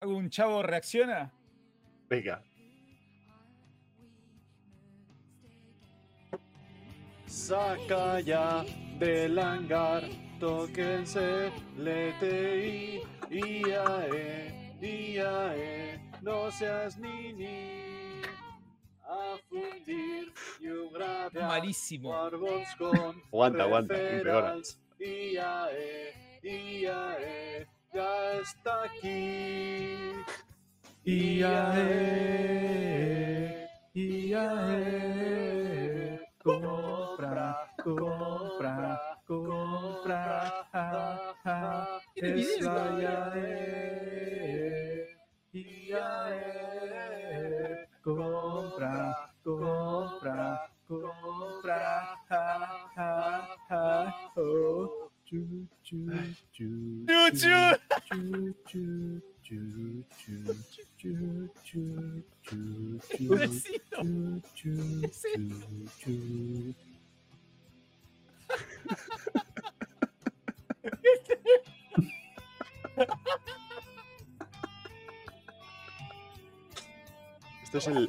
Hago 0.03 0.17
un 0.17 0.31
chavo 0.31 0.63
reacciona. 0.63 1.33
Venga. 2.09 2.43
Saca 7.27 8.21
ya 8.21 8.65
del 8.99 9.39
hangar, 9.39 10.05
tóquense, 10.39 11.51
LTI, 11.77 13.03
IAE, 13.31 14.79
IAE, 14.81 16.01
no 16.23 16.51
seas 16.51 16.99
nini. 16.99 18.23
A 19.09 19.37
fundir 19.49 20.33
y 20.61 20.69
un 20.69 20.93
gravear, 20.93 21.49
Malísimo. 21.49 22.15
Aguanta, 22.15 23.63
aguanta, 23.63 23.95
empeora. 23.95 24.57
IAE, 24.99 26.13
IAE, 26.43 27.67
ya 27.95 28.33
está 28.41 28.83
aquí. 28.85 30.13
IAE, 31.05 32.37
IAE, 33.95 34.97
compra, 36.43 37.57
compra, 37.83 39.01
compra, 39.27 40.53
ja, 40.75 41.21
ja, 41.45 41.89
Tiene 42.15 42.33
es 42.35 42.59
video. 42.59 42.71
la 42.71 42.91
IAE, 42.91 43.49
IAE, 45.55 46.39
compra, 48.03 49.17
compra, 49.45 50.61
compra, 50.89 52.09
ja, 52.31 52.89
ja, 52.97 53.49
ja, 53.71 54.15
oh, 54.37 55.11
chu, 55.27 55.67
chu, 55.83 56.35
chu, 56.53 56.71
Chu, 57.09 57.31
chu. 57.33 57.77
chu, 58.05 58.55
chu, 58.65 59.23
chu, 59.43 60.05
chu, 60.19 60.55
chu, 60.97 61.43
chu, 61.65 62.23
chu, 62.43 63.03
Pobrecito. 63.27 63.99
chu, 63.99 64.43
chu, 64.55 64.75
¿Qué 65.01 65.07
es 65.09 65.27
chu, 65.33 65.91
chu. 65.99 66.75
Esto 77.63 77.79
es 77.79 77.87
el. 77.89 78.09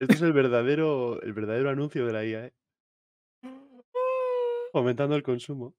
Esto 0.00 0.14
es 0.14 0.22
el 0.22 0.32
verdadero, 0.32 1.20
el 1.22 1.32
verdadero 1.32 1.70
anuncio 1.70 2.06
de 2.06 2.12
la 2.12 2.24
IA, 2.24 2.46
¿eh? 2.46 2.52
Aumentando 4.74 5.14
el 5.14 5.22
consumo. 5.22 5.74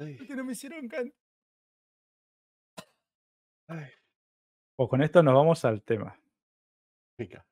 Ay, 0.00 0.16
Que 0.16 0.34
no 0.34 0.44
me 0.44 0.52
hicieron 0.52 0.88
canto. 0.88 1.14
ay, 3.68 3.90
Pues 4.76 4.88
con 4.88 5.02
esto 5.02 5.22
nos 5.22 5.34
vamos 5.34 5.64
al 5.64 5.82
tema. 5.82 6.18
venga. 7.18 7.44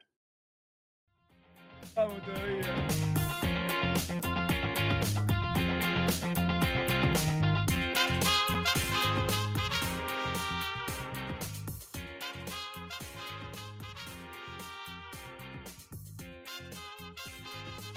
Vamos 1.94 2.22
todavía. 2.24 3.05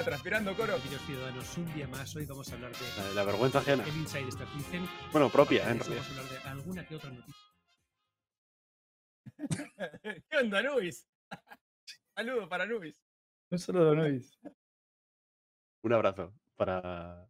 Transpirando 0.03 0.55
coro. 0.55 0.75
Queridos 0.81 1.01
ciudadanos, 1.05 1.57
un 1.57 1.73
día 1.73 1.87
más, 1.87 2.15
hoy 2.15 2.25
vamos 2.25 2.49
a 2.51 2.55
hablar 2.55 2.71
de 2.71 2.77
La, 2.97 3.13
la 3.13 3.23
vergüenza 3.25 3.59
ajena. 3.59 3.83
el 3.83 3.97
Inside 3.97 4.27
Star 4.29 4.47
Citizen. 4.47 4.87
Bueno, 5.11 5.29
propia, 5.29 5.67
¿eh? 5.67 5.71
en 5.71 5.77
de 5.79 5.83
realidad. 5.83 6.03
Vamos 6.03 6.17
a 6.17 6.21
hablar 6.21 6.43
de 6.43 6.49
alguna 6.49 6.87
que 6.87 6.95
otra 6.95 7.09
noticia. 7.11 7.45
¿Qué 10.29 10.37
onda, 10.37 10.61
Nubis? 10.63 11.07
Saludos 12.15 12.47
para 12.49 12.65
Nubis. 12.65 13.01
Un 13.51 13.59
saludo, 13.59 13.95
Luis. 13.95 14.37
Un 15.83 15.93
abrazo 15.93 16.33
para, 16.55 17.29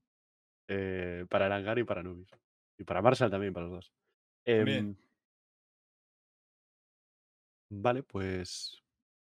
eh, 0.67 1.25
para 1.30 1.45
el 1.48 1.51
hangar 1.53 1.77
y 1.80 1.83
para 1.83 2.01
Nubis. 2.03 2.30
Y 2.77 2.83
para 2.83 3.01
Marshall 3.01 3.30
también, 3.30 3.53
para 3.53 3.67
los 3.67 3.75
dos. 3.75 3.93
También. 4.43 4.98
Em, 7.69 7.81
vale, 7.81 8.03
pues 8.03 8.81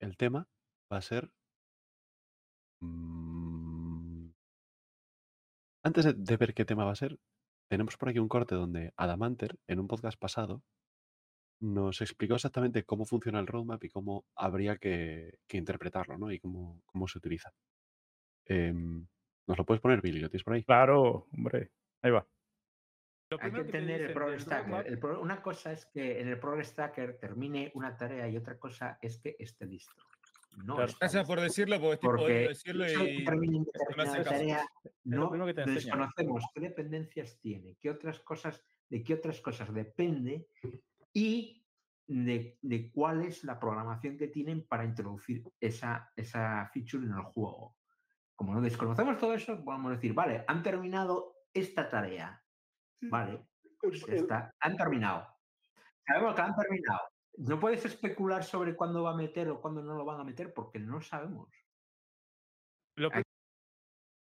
el 0.01 0.17
tema 0.17 0.49
va 0.93 0.99
a 0.99 1.03
ser. 1.03 1.31
mm, 2.81 3.28
Antes 5.89 6.05
de, 6.05 6.13
de 6.13 6.37
ver 6.37 6.53
qué 6.53 6.65
tema 6.67 6.85
va 6.85 6.93
a 6.93 6.97
ser, 6.97 7.19
tenemos 7.71 7.97
por 7.97 8.09
aquí 8.11 8.19
un 8.19 8.29
corte 8.29 8.55
donde 8.55 8.93
Adamanter, 8.97 9.59
en 9.67 9.81
un 9.81 9.89
podcast 9.89 10.19
pasado, 10.19 10.63
nos 11.61 12.01
explicó 12.03 12.35
exactamente 12.35 12.85
cómo 12.85 13.07
funciona 13.07 13.41
el 13.41 13.47
roadmap 13.47 13.83
y 13.85 13.89
cómo 13.89 14.27
habría 14.37 14.77
que, 14.77 15.39
que 15.49 15.57
interpretarlo, 15.57 16.19
¿no? 16.19 16.31
Y 16.31 16.39
cómo, 16.41 16.83
cómo 16.85 17.09
se 17.09 17.19
utiliza. 17.19 17.53
Em, 18.47 19.07
¿Nos 19.47 19.57
lo 19.59 19.65
puedes 19.65 19.81
poner, 19.81 20.03
Billy? 20.03 20.21
¿Lo 20.21 20.29
tienes 20.29 20.45
por 20.45 20.53
ahí? 20.55 20.63
Claro, 20.63 21.27
hombre. 21.33 21.71
Ahí 22.03 22.11
va. 22.11 22.27
Hay 23.41 23.53
que 23.53 23.65
tener 23.65 24.03
el 24.03 24.13
Progress 24.15 24.47
roadmap- 24.47 24.87
El 24.87 24.99
pro- 24.99 25.21
una 25.23 25.41
cosa 25.43 25.73
es 25.73 25.87
que 25.87 26.21
en 26.21 26.29
el 26.29 26.39
Progress 26.39 26.75
Tracker 26.75 27.19
termine 27.19 27.73
una 27.75 27.97
tarea 27.97 28.29
y 28.29 28.37
otra 28.37 28.59
cosa 28.59 28.99
es 29.03 29.19
que 29.19 29.37
esté 29.39 29.67
listo. 29.67 30.03
No 30.65 30.75
Claro. 30.75 30.91
está 30.91 30.99
Gracias 31.07 31.27
por 31.27 31.41
decirlo, 31.41 31.81
porque 31.81 32.45
estoy 32.45 32.49
decirlo 32.49 32.91
y. 32.91 33.25
me 33.25 34.03
hace 34.03 34.19
caso. 34.19 34.31
tarea, 34.31 34.67
no 35.05 35.47
que 35.47 35.55
te 35.55 35.65
desconocemos 35.65 36.45
qué 36.55 36.61
dependencias 36.61 37.39
tiene, 37.41 37.77
qué 37.81 37.91
otras 37.91 38.21
cosas, 38.21 38.63
de 38.89 39.03
qué 39.03 39.15
otras 39.15 39.41
cosas 39.41 39.73
depende 39.73 40.49
y 41.13 41.65
de, 42.07 42.59
de 42.63 42.91
cuál 42.91 43.23
es 43.23 43.45
la 43.45 43.59
programación 43.59 44.17
que 44.17 44.29
tienen 44.29 44.67
para 44.67 44.85
introducir 44.85 45.45
esa, 45.61 46.11
esa 46.17 46.69
feature 46.73 47.05
en 47.05 47.13
el 47.13 47.23
juego. 47.23 47.77
Como 48.35 48.55
no 48.55 48.61
desconocemos 48.61 49.19
todo 49.19 49.35
eso, 49.35 49.63
podemos 49.65 49.93
decir, 49.93 50.15
vale, 50.15 50.45
han 50.47 50.63
terminado 50.63 51.37
esta 51.53 51.89
tarea. 51.89 52.43
Vale, 53.01 53.47
pues 53.81 54.05
ya 54.07 54.15
está, 54.15 54.55
han 54.61 54.77
terminado. 54.77 55.27
Sabemos 56.07 56.35
que 56.35 56.43
han 56.43 56.55
terminado. 56.55 57.01
No 57.39 57.61
puedes 57.61 57.85
especular 57.85 58.43
sobre 58.45 58.75
cuándo 58.75 59.03
va 59.05 59.13
a 59.13 59.17
meter 59.17 59.49
o 59.49 59.61
cuándo 59.61 59.83
no 59.83 59.95
lo 59.95 60.05
van 60.05 60.21
a 60.21 60.25
meter 60.25 60.53
porque 60.53 60.79
no 60.79 61.01
sabemos. 61.01 61.49
Lo 62.97 63.11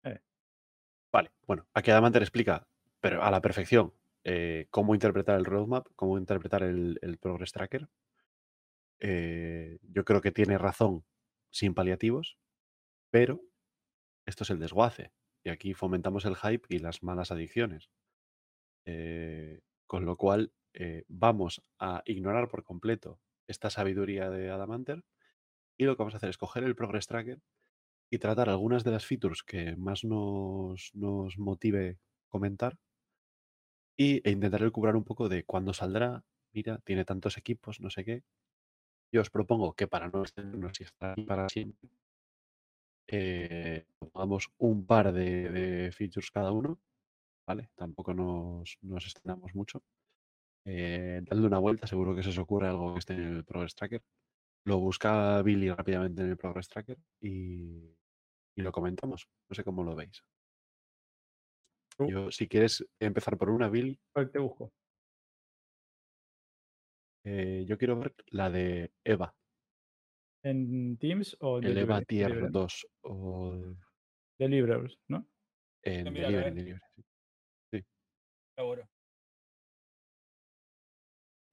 Ay. 0.03 0.19
Vale, 1.13 1.31
bueno, 1.47 1.67
aquí 1.75 1.91
Adamanter 1.91 2.23
explica, 2.23 2.67
pero 3.01 3.23
a 3.23 3.31
la 3.31 3.41
perfección, 3.41 3.93
eh, 4.25 4.67
cómo 4.71 4.95
interpretar 4.95 5.39
el 5.39 5.45
roadmap, 5.45 5.87
cómo 5.95 6.19
interpretar 6.19 6.63
el, 6.63 6.99
el 7.03 7.19
progress 7.19 7.53
tracker. 7.53 7.89
Eh, 9.01 9.79
yo 9.83 10.05
creo 10.05 10.23
que 10.23 10.33
tiene 10.33 10.57
razón 10.57 11.05
sin 11.51 11.75
paliativos, 11.75 12.39
pero 13.11 13.43
esto 14.27 14.45
es 14.45 14.51
el 14.51 14.59
desguace. 14.59 15.13
Y 15.45 15.51
aquí 15.51 15.75
fomentamos 15.75 16.25
el 16.25 16.37
hype 16.37 16.67
y 16.71 16.79
las 16.79 17.03
malas 17.03 17.31
adicciones. 17.31 17.91
Eh, 18.87 19.61
con 19.87 20.07
lo 20.07 20.17
cual, 20.17 20.53
eh, 20.75 21.05
vamos 21.09 21.63
a 21.79 22.03
ignorar 22.07 22.49
por 22.49 22.65
completo 22.65 23.21
esta 23.47 23.71
sabiduría 23.71 24.31
de 24.31 24.51
Adamanter 24.51 25.05
y 25.79 25.85
lo 25.85 25.97
que 25.97 26.03
vamos 26.03 26.15
a 26.15 26.19
hacer 26.19 26.31
es 26.31 26.39
coger 26.39 26.65
el 26.65 26.77
progress 26.77 27.07
tracker 27.07 27.41
y 28.11 28.19
tratar 28.19 28.49
algunas 28.51 28.85
de 28.85 28.93
las 28.93 29.07
features 29.07 29.43
que 29.43 29.77
más 29.77 30.05
nos, 30.05 30.91
nos 30.95 31.39
motive 31.39 31.99
comentar 32.29 32.79
y, 33.97 34.21
e 34.27 34.31
intentar 34.31 34.61
recuperar 34.61 34.97
un 34.97 35.05
poco 35.05 35.29
de 35.29 35.45
cuándo 35.45 35.73
saldrá. 35.73 36.25
Mira, 36.53 36.79
tiene 36.85 37.05
tantos 37.05 37.37
equipos, 37.39 37.81
no 37.81 37.91
sé 37.91 38.05
qué. 38.05 38.23
Yo 39.13 39.21
os 39.23 39.31
propongo 39.31 39.75
que 39.75 39.87
para 39.89 40.09
no 40.09 40.23
extendernos 40.23 40.81
y 40.81 40.85
para 41.27 41.49
siempre, 41.49 41.91
eh, 43.09 43.87
pongamos 43.99 44.51
un 44.59 44.87
par 44.87 45.13
de, 45.13 45.49
de 45.51 45.93
features 45.93 46.31
cada 46.31 46.53
uno, 46.53 46.81
¿vale? 47.47 47.71
Tampoco 47.77 48.15
nos, 48.15 48.79
nos 48.83 49.05
extendamos 49.07 49.55
mucho. 49.55 49.83
Eh, 50.67 51.21
dadle 51.23 51.47
una 51.47 51.59
vuelta, 51.59 51.87
seguro 51.87 52.15
que 52.15 52.23
se 52.23 52.31
os 52.31 52.39
ocurre 52.39 52.69
algo 52.69 52.95
que 52.95 53.01
esté 53.01 53.15
en 53.15 53.37
el 53.37 53.45
Progress 53.45 53.75
Tracker. 53.75 54.03
Lo 54.67 54.79
busca 54.79 55.43
Billy 55.43 55.71
rápidamente 55.71 56.23
en 56.23 56.31
el 56.31 56.37
Progress 56.37 56.69
Tracker 56.69 56.99
y, 57.21 57.95
y 58.57 58.63
lo 58.63 58.73
comentamos. 58.73 59.29
No 59.49 59.55
sé 59.55 59.63
cómo 59.63 59.85
lo 59.85 59.95
veis. 59.95 60.23
Yo, 61.99 62.31
si 62.31 62.49
quieres 62.49 62.85
empezar 62.99 63.37
por 63.39 63.51
una, 63.51 63.69
Billy, 63.69 64.01
¿Cuál 64.13 64.31
te 64.31 64.39
busco? 64.39 64.73
eh, 67.25 67.65
yo 67.67 67.79
quiero 67.79 67.99
ver 67.99 68.15
la 68.29 68.51
de 68.51 68.93
Eva, 69.05 69.35
¿En 70.45 70.99
Teams 70.99 71.37
o 71.41 71.59
en 71.59 71.65
el 71.65 71.79
Eva? 71.79 72.03
Tier 72.03 72.29
Delivery. 72.29 72.53
2 72.53 72.87
o 73.03 73.55
Deliverables, 74.39 74.99
¿no? 75.09 75.27
en. 75.83 76.05
Delivery, 76.05 76.79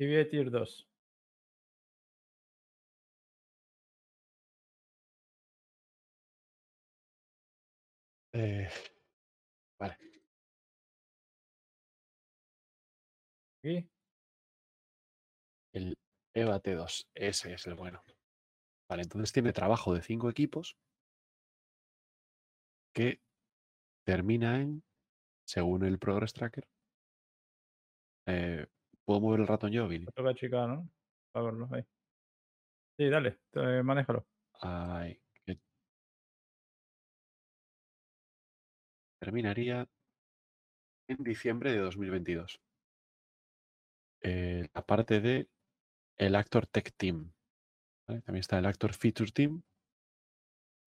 Ahora. 0.01 0.25
TV 0.25 0.25
Tier 0.25 0.49
2. 0.51 0.88
Eh, 8.33 8.69
vale, 9.77 9.97
Aquí. 13.63 13.88
el 15.73 15.97
Eva 16.33 16.59
T2, 16.61 17.07
ese 17.13 17.53
es 17.53 17.67
el 17.67 17.75
bueno. 17.75 18.01
Vale, 18.89 19.03
entonces 19.03 19.31
tiene 19.31 19.53
trabajo 19.53 19.93
de 19.93 20.01
cinco 20.01 20.30
equipos 20.30 20.77
que 22.93 23.21
termina 24.05 24.61
en, 24.61 24.83
según 25.45 25.85
el 25.85 25.99
Progress 25.99 26.33
Tracker, 26.33 26.67
eh, 28.27 28.65
¿puedo 29.05 29.19
mover 29.19 29.41
el 29.41 29.47
ratón 29.47 29.71
yo, 29.71 29.88
Billy? 29.88 30.05
Me 30.05 30.11
toca 30.11 30.33
chicar, 30.33 30.69
¿no? 30.69 30.89
A 31.33 31.41
verlo 31.41 31.67
ahí. 31.71 31.83
Sí, 32.97 33.09
dale, 33.09 33.39
eh, 33.53 33.81
manéjalo. 33.83 34.27
Ay, 34.61 35.19
que 35.45 35.57
terminaría 39.19 39.88
en 41.07 41.17
diciembre 41.23 41.71
de 41.71 41.80
2022. 41.80 42.61
Eh, 44.23 44.67
la 44.73 44.85
parte 44.85 45.19
de 45.19 45.49
el 46.17 46.35
Actor 46.35 46.67
Tech 46.67 46.93
Team. 46.95 47.33
¿vale? 48.07 48.21
También 48.21 48.41
está 48.41 48.59
el 48.59 48.65
Actor 48.65 48.93
Feature 48.93 49.31
Team. 49.31 49.63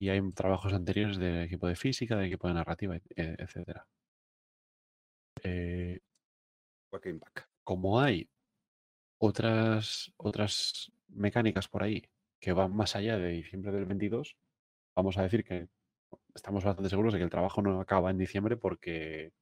Y 0.00 0.08
hay 0.08 0.20
trabajos 0.32 0.72
anteriores 0.72 1.18
del 1.18 1.42
equipo 1.42 1.66
de 1.66 1.76
física, 1.76 2.16
del 2.16 2.26
equipo 2.26 2.48
de 2.48 2.54
narrativa, 2.54 2.96
et- 2.96 3.12
eh, 3.16 3.36
etcétera. 3.38 3.86
Eh. 5.42 6.00
Como 7.64 8.00
hay 8.00 8.28
otras, 9.18 10.12
otras 10.16 10.92
mecánicas 11.08 11.68
por 11.68 11.82
ahí 11.82 12.02
que 12.40 12.52
van 12.52 12.76
más 12.76 12.94
allá 12.94 13.18
de 13.18 13.30
diciembre 13.30 13.72
del 13.72 13.86
22, 13.86 14.36
vamos 14.94 15.16
a 15.16 15.22
decir 15.22 15.44
que 15.44 15.68
estamos 16.34 16.64
bastante 16.64 16.90
seguros 16.90 17.12
de 17.12 17.18
que 17.18 17.24
el 17.24 17.30
trabajo 17.30 17.62
no 17.62 17.80
acaba 17.80 18.10
en 18.10 18.18
diciembre 18.18 18.56
porque 18.56 19.32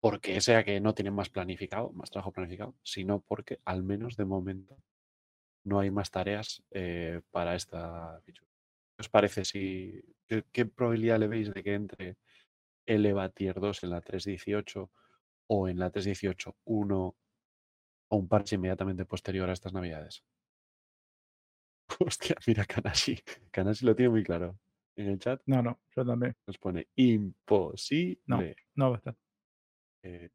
porque 0.00 0.40
sea 0.40 0.62
que 0.62 0.80
no 0.80 0.94
tienen 0.94 1.14
más 1.14 1.30
planificado, 1.30 1.90
más 1.90 2.10
trabajo 2.10 2.30
planificado, 2.30 2.76
sino 2.84 3.20
porque 3.22 3.58
al 3.64 3.82
menos 3.82 4.16
de 4.16 4.24
momento 4.24 4.78
no 5.64 5.80
hay 5.80 5.90
más 5.90 6.12
tareas 6.12 6.62
eh, 6.70 7.22
para 7.32 7.56
esta 7.56 8.20
feature. 8.24 8.46
¿Qué 8.96 9.00
os 9.00 9.08
parece 9.08 9.44
si 9.44 10.00
qué, 10.28 10.44
qué 10.52 10.66
probabilidad 10.66 11.18
le 11.18 11.26
veis 11.26 11.52
de 11.52 11.62
que 11.62 11.74
entre 11.74 12.18
el 12.86 13.04
EVA 13.04 13.30
Tier 13.30 13.58
2 13.58 13.82
en 13.82 13.90
la 13.90 14.00
3.18 14.00 14.88
o 15.48 15.68
en 15.68 15.78
la 15.78 15.90
3.18 15.90 16.54
1 16.64 17.16
o 18.08 18.16
un 18.16 18.28
parche 18.28 18.56
inmediatamente 18.56 19.04
posterior 19.04 19.48
a 19.48 19.52
estas 19.52 19.72
navidades? 19.72 20.24
Hostia, 22.00 22.36
mira 22.46 22.64
Kanashi. 22.64 23.18
Kanashi 23.50 23.84
lo 23.84 23.94
tiene 23.94 24.10
muy 24.10 24.24
claro. 24.24 24.58
En 24.96 25.08
el 25.08 25.18
chat 25.18 25.42
No, 25.46 25.62
no, 25.62 25.80
yo 25.94 26.04
también. 26.04 26.34
nos 26.46 26.58
pone 26.58 26.88
imposible. 26.96 28.56
No 28.74 28.90
va 28.90 28.96
a 28.96 28.98
estar. 28.98 29.16
Eh, 30.02 30.30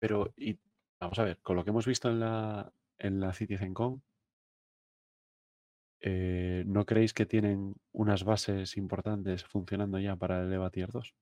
pero, 0.00 0.32
y, 0.36 0.58
vamos 1.00 1.18
a 1.18 1.24
ver, 1.24 1.38
con 1.42 1.56
lo 1.56 1.62
que 1.62 1.70
hemos 1.70 1.86
visto 1.86 2.08
en 2.08 2.18
la, 2.18 2.72
en 2.98 3.20
la 3.20 3.32
CitizenCon, 3.32 4.02
eh, 6.00 6.64
¿no 6.66 6.84
creéis 6.84 7.14
que 7.14 7.26
tienen 7.26 7.76
unas 7.92 8.24
bases 8.24 8.76
importantes 8.76 9.44
funcionando 9.44 10.00
ya 10.00 10.16
para 10.16 10.42
el 10.42 10.52
EVA 10.52 10.70
Tier 10.70 10.90
2? 10.90 11.14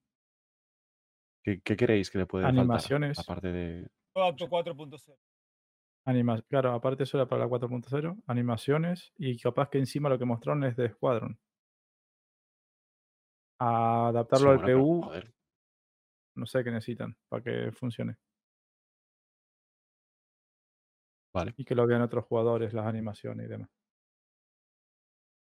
¿Qué, 1.43 1.61
qué 1.63 1.77
creéis 1.77 2.11
que 2.11 2.19
le 2.19 2.27
puede 2.27 2.47
Animaciones. 2.47 3.19
faltar? 3.19 3.25
Aparte 3.35 3.49
de. 3.53 3.89
Todo 4.15 4.25
apto 4.25 4.49
4.0. 4.49 5.19
Anima 6.07 6.43
claro, 6.43 6.73
aparte 6.73 7.05
eso 7.05 7.17
era 7.19 7.29
para 7.29 7.43
la 7.45 7.49
4.0, 7.49 8.23
animaciones 8.27 9.13
y 9.17 9.39
capaz 9.39 9.71
que 9.71 9.79
encima 9.79 10.09
lo 10.11 10.19
que 10.19 10.25
mostraron 10.27 10.65
es 10.65 10.77
de 10.77 10.91
Squadron. 10.91 11.39
A 13.61 14.09
Sí, 14.09 14.09
adaptarlo 14.09 14.51
al 14.51 14.57
bueno, 14.59 14.75
PU, 14.77 15.01
no 16.35 16.47
sé 16.47 16.65
qué 16.65 16.71
necesitan 16.71 17.17
para 17.29 17.43
que 17.43 17.73
funcione. 17.73 18.17
vale. 21.33 21.57
Y 21.57 21.65
que 21.65 21.77
lo 21.77 21.87
vean 21.87 22.03
otros 22.03 22.25
jugadores, 22.25 22.73
las 22.73 22.87
animaciones 22.87 23.47
y 23.47 23.49
demás. 23.49 23.71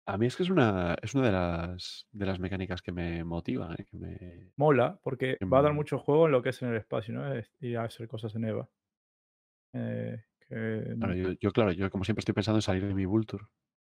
A 0.07 0.18
mí 0.18 0.26
es 0.26 0.36
que 0.36 0.42
es 0.42 0.50
una, 0.50 0.97
es 1.00 1.15
una 1.15 1.26
de 1.26 1.33
las, 1.33 2.07
de 2.12 2.26
las 2.26 2.39
mecánicas 2.39 2.83
que 2.83 2.92
me 2.92 3.24
motivan, 3.24 3.73
¿eh? 3.73 3.84
que 3.91 3.97
me, 3.97 4.52
Mola, 4.57 5.00
porque 5.02 5.39
va 5.52 5.60
a 5.60 5.62
dar 5.62 5.73
mucho 5.73 5.99
juego 5.99 6.26
en 6.26 6.33
lo 6.33 6.42
que 6.42 6.50
es 6.50 6.62
en 6.62 6.68
el 6.68 6.76
espacio, 6.76 7.15
¿no? 7.15 7.24
Ir 7.60 7.78
a 7.78 7.84
hacer 7.84 8.07
cosas 8.07 8.34
en 8.34 8.44
EVA. 8.44 8.68
Eh, 9.73 10.23
que, 10.47 10.94
Claro, 10.99 11.15
yo, 11.15 11.33
yo, 11.33 11.50
claro, 11.52 11.73
yo 11.73 11.91
como 11.91 12.05
siempre 12.05 12.20
estoy 12.20 12.34
pensando 12.34 12.58
en 12.58 12.62
salir 12.62 12.86
de 12.86 12.94
mi 12.94 13.07
Vulture, 13.07 13.44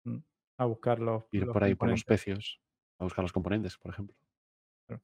mm, 0.04 0.18
a 0.58 0.64
buscar 0.66 0.98
los, 1.00 1.24
ir 1.32 1.44
los 1.44 1.52
por 1.52 1.64
ahí 1.64 1.74
por 1.74 1.88
los 1.88 2.04
pecios, 2.04 2.60
a 2.98 3.04
buscar 3.04 3.24
los 3.24 3.32
componentes, 3.32 3.78
por 3.78 3.90
ejemplo. 3.92 4.14
Claro. 4.86 5.02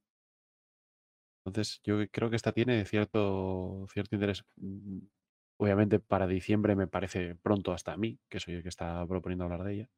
Entonces, 1.46 1.80
yo 1.84 2.06
creo 2.10 2.28
que 2.28 2.36
esta 2.36 2.52
tiene 2.52 2.84
cierto, 2.84 3.86
cierto 3.88 4.14
interés. 4.14 4.44
Mm, 4.56 4.98
Obviamente, 5.60 5.98
para 5.98 6.28
diciembre 6.28 6.76
me 6.76 6.86
parece 6.86 7.34
pronto 7.34 7.72
hasta 7.72 7.92
a 7.92 7.96
mí, 7.96 8.20
que 8.28 8.38
soy 8.38 8.54
el 8.54 8.62
que 8.62 8.68
está 8.68 9.04
proponiendo 9.06 9.44
hablar 9.44 9.64
de 9.64 9.74
ella. 9.74 9.90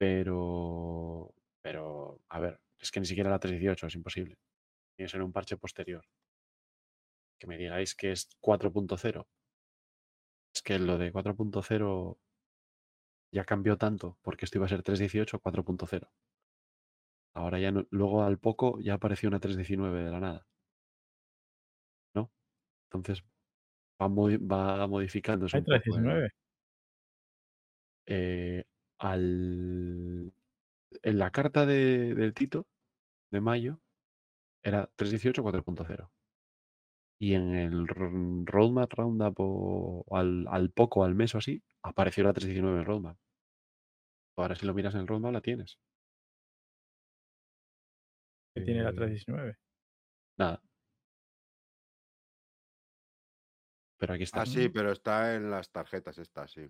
Pero, 0.00 1.34
pero, 1.62 2.20
a 2.30 2.40
ver, 2.40 2.58
es 2.78 2.90
que 2.90 3.00
ni 3.00 3.06
siquiera 3.06 3.28
la 3.28 3.38
318 3.38 3.86
es 3.86 3.94
imposible. 3.94 4.38
Tiene 4.96 5.06
que 5.08 5.12
ser 5.12 5.22
un 5.22 5.30
parche 5.32 5.58
posterior. 5.58 6.02
Que 7.38 7.46
me 7.46 7.58
digáis 7.58 7.94
que 7.94 8.12
es 8.12 8.28
4.0. 8.40 9.26
Es 10.54 10.62
que 10.62 10.78
lo 10.78 10.96
de 10.96 11.12
4.0 11.12 12.18
ya 13.32 13.44
cambió 13.44 13.76
tanto, 13.76 14.18
porque 14.22 14.46
esto 14.46 14.56
iba 14.56 14.64
a 14.66 14.70
ser 14.70 14.82
3.18 14.82 15.34
o 15.36 15.40
4.0. 15.40 16.08
Ahora 17.34 17.58
ya 17.60 17.70
no, 17.70 17.86
luego 17.90 18.22
al 18.24 18.38
poco 18.38 18.80
ya 18.80 18.94
apareció 18.94 19.28
una 19.28 19.38
3.19 19.38 20.02
de 20.02 20.10
la 20.10 20.20
nada. 20.20 20.46
¿No? 22.14 22.32
Entonces 22.90 23.22
va, 24.00 24.08
modi- 24.08 24.38
va 24.38 24.86
modificándose 24.88 25.56
Hay 25.56 25.60
un 25.60 25.64
poco. 25.66 25.74
el- 25.76 25.82
319. 25.82 26.30
eh, 28.06 28.64
al, 29.00 30.32
en 31.02 31.18
la 31.18 31.30
carta 31.30 31.66
de- 31.66 32.14
del 32.14 32.34
Tito 32.34 32.66
de 33.30 33.40
mayo 33.40 33.80
era 34.62 34.88
3.18 34.96 35.42
4.0. 35.42 36.10
Y 37.18 37.34
en 37.34 37.54
el 37.54 37.86
Roadmap 37.88 38.92
Roundup 38.92 39.34
o 39.38 40.04
al, 40.16 40.46
al 40.48 40.70
poco, 40.70 41.04
al 41.04 41.14
mes 41.14 41.34
o 41.34 41.38
así, 41.38 41.62
apareció 41.82 42.24
la 42.24 42.32
3.19 42.32 42.72
en 42.74 42.78
el 42.78 42.84
Roadmap. 42.86 43.16
Ahora 44.36 44.54
si 44.54 44.64
lo 44.66 44.72
miras 44.74 44.94
en 44.94 45.00
el 45.00 45.06
Roadmap 45.06 45.32
la 45.32 45.40
tienes. 45.40 45.78
que 48.54 48.62
tiene 48.62 48.82
la 48.82 48.90
Eh, 48.90 48.94
319. 48.94 49.56
Nada. 50.38 50.62
Pero 53.98 54.14
aquí 54.14 54.22
está. 54.24 54.42
Ah, 54.42 54.46
sí, 54.46 54.68
pero 54.70 54.92
está 54.92 55.34
en 55.36 55.50
las 55.50 55.70
tarjetas, 55.70 56.18
está, 56.18 56.48
sí. 56.48 56.66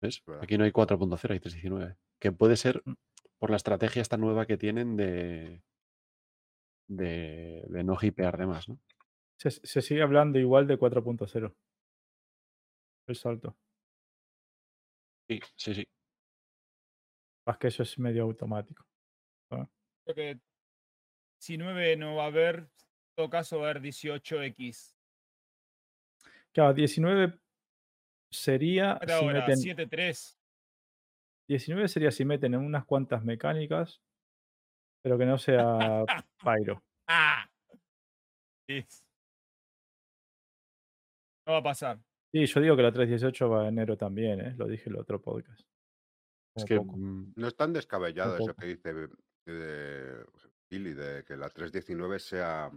¿Ves? 0.00 0.22
Aquí 0.40 0.56
no 0.58 0.64
hay 0.64 0.70
4.0, 0.70 1.30
hay 1.32 1.40
3.19. 1.40 1.96
Que 2.20 2.32
puede 2.32 2.56
ser 2.56 2.82
Mm. 2.84 2.94
por 3.38 3.50
la 3.50 3.56
estrategia 3.56 4.02
esta 4.02 4.16
nueva 4.16 4.46
que 4.46 4.56
tienen 4.56 4.96
de, 4.96 5.62
de, 6.88 7.64
de 7.68 7.84
no 7.84 7.96
hipear 8.00 8.36
de 8.38 8.46
más, 8.46 8.68
¿no? 8.68 8.78
Se, 9.40 9.50
se 9.50 9.82
sigue 9.82 10.02
hablando 10.02 10.38
igual 10.38 10.66
de 10.66 10.78
4.0. 10.78 11.54
El 13.06 13.16
salto. 13.16 13.56
Sí, 15.28 15.40
sí, 15.56 15.74
sí. 15.74 15.84
Más 17.46 17.58
que 17.58 17.68
eso 17.68 17.82
es 17.82 17.98
medio 17.98 18.24
automático. 18.24 18.84
Creo 19.50 20.14
que 20.14 20.40
19 21.40 21.96
no 21.96 22.16
va 22.16 22.24
a 22.24 22.26
haber, 22.28 22.56
en 22.56 22.70
todo 23.16 23.30
caso 23.30 23.58
va 23.60 23.66
a 23.68 23.70
haber 23.70 23.82
18X. 23.82 24.94
Claro, 26.52 26.72
19 26.74 27.38
sería 28.30 28.98
si 29.04 29.12
ahora, 29.12 29.46
meten, 29.46 29.56
7-3. 29.58 30.36
19 31.48 31.88
sería 31.88 32.10
si 32.10 32.24
meten 32.24 32.54
en 32.54 32.60
unas 32.60 32.84
cuantas 32.84 33.24
mecánicas, 33.24 34.02
pero 35.02 35.16
que 35.16 35.26
no 35.26 35.38
sea 35.38 36.04
Pyro. 36.44 36.82
¡Ah! 37.08 37.46
No 41.46 41.52
va 41.54 41.58
a 41.58 41.62
pasar. 41.62 41.98
Sí, 42.32 42.44
yo 42.44 42.60
digo 42.60 42.76
que 42.76 42.82
la 42.82 42.92
318 42.92 43.48
va 43.48 43.64
a 43.64 43.68
enero 43.68 43.96
también, 43.96 44.40
¿eh? 44.40 44.54
lo 44.56 44.66
dije 44.66 44.90
en 44.90 44.96
el 44.96 45.00
otro 45.00 45.22
podcast. 45.22 45.62
Es 46.54 46.64
que 46.64 46.76
poco. 46.76 46.96
mm, 46.96 47.32
No 47.36 47.48
es 47.48 47.56
tan 47.56 47.72
descabellado 47.72 48.34
eso 48.36 48.48
poco. 48.48 48.60
que 48.60 48.66
dice 48.66 48.92
de 49.46 50.26
Billy, 50.70 50.92
de 50.92 51.24
que 51.24 51.36
la 51.36 51.48
319 51.48 52.18
sea, 52.18 52.70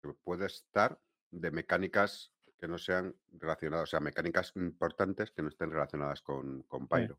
que 0.00 0.12
puede 0.22 0.46
estar 0.46 1.00
de 1.32 1.50
mecánicas 1.50 2.32
que 2.58 2.68
no 2.68 2.78
sean 2.78 3.14
relacionadas, 3.32 3.84
o 3.84 3.90
sea, 3.90 4.00
mecánicas 4.00 4.52
importantes 4.56 5.30
que 5.30 5.42
no 5.42 5.48
estén 5.48 5.70
relacionadas 5.70 6.22
con, 6.22 6.62
con 6.62 6.88
Pyro. 6.88 7.18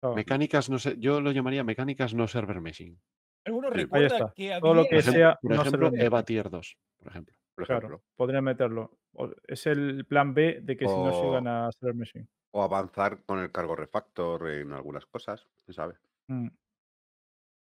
Claro, 0.00 0.14
mecánicas, 0.16 0.68
no 0.68 0.78
sé, 0.78 0.96
yo 0.98 1.20
lo 1.20 1.30
llamaría 1.32 1.64
mecánicas 1.64 2.14
no 2.14 2.26
server 2.28 2.60
meshing. 2.60 3.00
¿Alguno 3.44 3.68
Sí. 3.68 3.78
ahí 3.78 3.82
recuerda 3.84 4.06
está. 4.06 4.32
que 4.34 4.58
Todo 4.60 4.74
lo 4.74 4.80
había 4.80 4.90
que 4.90 4.96
Por 4.96 5.12
sea 5.14 5.38
por 5.40 5.50
no 5.54 5.60
ejemplo 5.62 5.86
server 5.88 6.04
Eva 6.04 6.18
meshing. 6.18 6.26
Tier 6.26 6.50
2, 6.50 6.78
por 6.98 7.08
ejemplo. 7.08 7.34
Por 7.54 7.66
Claro, 7.66 7.86
ejemplo. 7.86 8.04
podría 8.16 8.42
meterlo. 8.42 8.98
O- 9.14 9.30
Es 9.44 9.66
el 9.66 10.04
plan 10.04 10.34
B 10.34 10.60
de 10.62 10.76
que 10.76 10.86
si 10.86 10.94
no 10.94 11.22
llegan 11.22 11.46
a 11.48 11.70
server 11.72 11.94
machine. 11.94 12.28
o 12.50 12.62
avanzar 12.62 13.22
con 13.24 13.38
el 13.38 13.50
cargo 13.52 13.76
refactor 13.76 14.50
en 14.50 14.72
algunas 14.72 15.06
cosas, 15.06 15.46
quién 15.64 15.74
sabe. 15.74 15.94
Mm, 16.28 16.48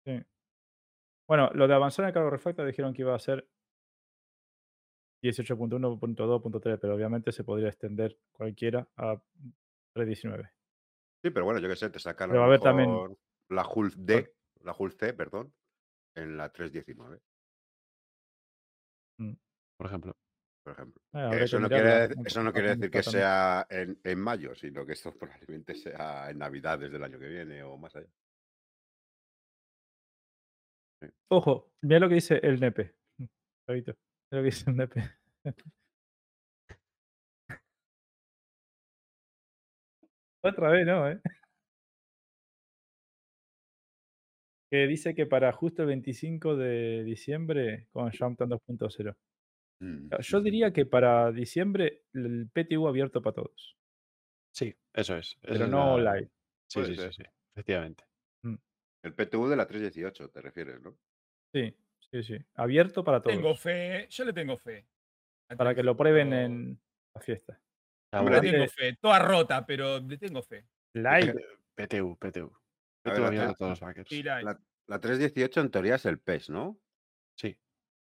Sí. 0.07 0.23
Bueno, 1.27 1.51
lo 1.55 1.67
de 1.67 1.75
avanzar 1.75 2.05
en 2.05 2.09
el 2.09 2.15
cargo 2.15 2.31
refactor 2.31 2.67
dijeron 2.67 2.93
que 2.95 3.03
iba 3.03 3.15
a 3.15 3.19
ser 3.19 3.49
18.1.2.3, 5.25 6.79
pero 6.81 6.95
obviamente 6.95 7.33
se 7.33 7.45
podría 7.45 7.69
extender 7.69 8.19
cualquiera 8.33 8.87
a 8.97 9.15
3.19. 9.97 10.51
Sí, 11.23 11.31
pero 11.31 11.45
bueno, 11.47 11.61
yo 11.61 11.69
qué 11.69 11.77
sé, 11.77 11.89
te 11.91 11.99
sacan 11.99 12.31
a 12.31 12.33
Pero 12.33 12.41
va 12.43 12.47
lo 12.47 12.53
a 12.53 12.55
haber 12.55 12.61
también. 12.61 13.17
la 13.49 13.63
Hulk 13.67 13.95
cual- 13.95 14.07
D, 14.07 14.35
la 14.63 14.75
Hulk 14.79 14.93
C, 14.99 15.15
perdón, 15.15 15.55
en 16.17 16.37
la 16.37 16.51
319, 16.51 17.21
Mm, 19.19 19.33
Por 19.79 19.87
ejemplo. 19.87 20.17
por 20.65 20.73
ejemplo. 20.73 21.01
eh, 21.15 21.45
eso 21.45 21.61
no 21.61 21.69
quiere, 21.69 22.09
eso 22.25 22.43
no 22.43 22.53
quiere 22.53 22.75
decir 22.75 22.91
que 22.91 23.03
sea 23.03 23.67
en, 23.71 23.99
en 24.03 24.19
mayo, 24.19 24.55
sino 24.55 24.85
que 24.85 24.93
esto 24.95 25.13
probablemente 25.19 25.75
sea 25.75 26.31
en 26.31 26.39
Navidades 26.39 26.91
del 26.91 27.05
año 27.05 27.19
que 27.19 27.29
viene 27.29 27.63
o 27.63 27.77
más 27.79 27.95
allá. 27.97 28.09
Sí. 31.01 31.09
Ojo, 31.31 31.73
mira 31.83 32.01
lo 32.01 32.09
que 32.09 32.15
dice 32.17 32.41
el 32.43 32.59
nepe. 32.61 32.95
Chavito, 33.69 33.95
que. 34.91 35.03
Otra 40.43 40.71
vez, 40.71 40.87
¿no? 40.87 41.09
¿Eh? 41.11 41.21
Que 44.71 44.87
dice 44.87 45.15
que 45.15 45.27
para 45.27 45.53
justo 45.53 45.83
el 45.83 45.89
25 45.89 46.57
de 46.57 47.05
diciembre 47.05 47.87
con 47.93 48.11
Jumpton 48.11 48.51
2.0. 48.51 49.17
Mm, 49.81 50.09
Yo 50.21 50.41
diría 50.41 50.73
que 50.73 50.87
para 50.87 51.33
diciembre 51.33 52.03
el 52.13 52.49
PTU 52.53 52.89
abierto 52.89 53.23
para 53.23 53.35
todos, 53.35 53.77
Sí, 54.53 54.75
eso 54.93 55.17
es. 55.17 55.37
Pero 55.41 55.65
es 55.65 55.71
no 55.71 55.99
la... 55.99 56.15
live. 56.15 56.31
Sí, 56.69 56.85
sí, 56.85 56.97
sí, 56.97 57.13
sí. 57.13 57.23
Efectivamente. 57.55 58.05
Mm, 58.43 58.55
El 59.03 59.15
PTU 59.15 59.49
de 59.49 59.57
la 59.57 59.67
318, 59.67 60.31
te 60.31 60.41
refieres, 60.41 60.81
¿no? 60.81 60.97
Sí, 61.53 61.77
sí, 62.23 62.23
sí. 62.23 62.45
Abierto 62.55 63.03
para 63.05 63.21
Tengo 63.23 63.43
todos. 63.43 63.61
fe, 63.61 64.07
yo 64.11 64.25
le 64.25 64.33
tengo 64.33 64.57
fe. 64.57 64.87
Para 65.57 65.75
que 65.75 65.83
lo 65.83 65.97
prueben 65.97 66.31
318. 66.31 66.47
en 66.47 66.81
la 67.15 67.21
fiesta. 67.21 67.61
Ah, 68.13 68.23
Le 68.23 68.41
tengo 68.41 68.69
fe, 68.69 68.97
toda 69.01 69.19
rota, 69.19 69.67
pero 69.67 69.99
le 70.01 70.17
tengo 70.19 70.43
fe. 70.43 70.67
live. 70.95 71.35
PTU, 71.75 72.17
PTU. 72.17 72.53
A 73.05 73.11
ver, 73.11 73.15
PTU 73.15 73.21
la, 73.23 73.27
abierto 73.27 73.49
a 73.51 73.55
tre- 73.55 73.57
todos 73.59 73.81
los. 73.97 74.13
Y 74.13 74.23
la- 74.23 74.43
la- 74.43 74.61
la 74.87 75.01
318 75.01 75.61
en 75.61 75.71
teoría 75.71 75.97
es 75.97 76.07
el 76.07 76.19
PES, 76.21 76.51
¿no? 76.51 76.79
Sí, 77.37 77.57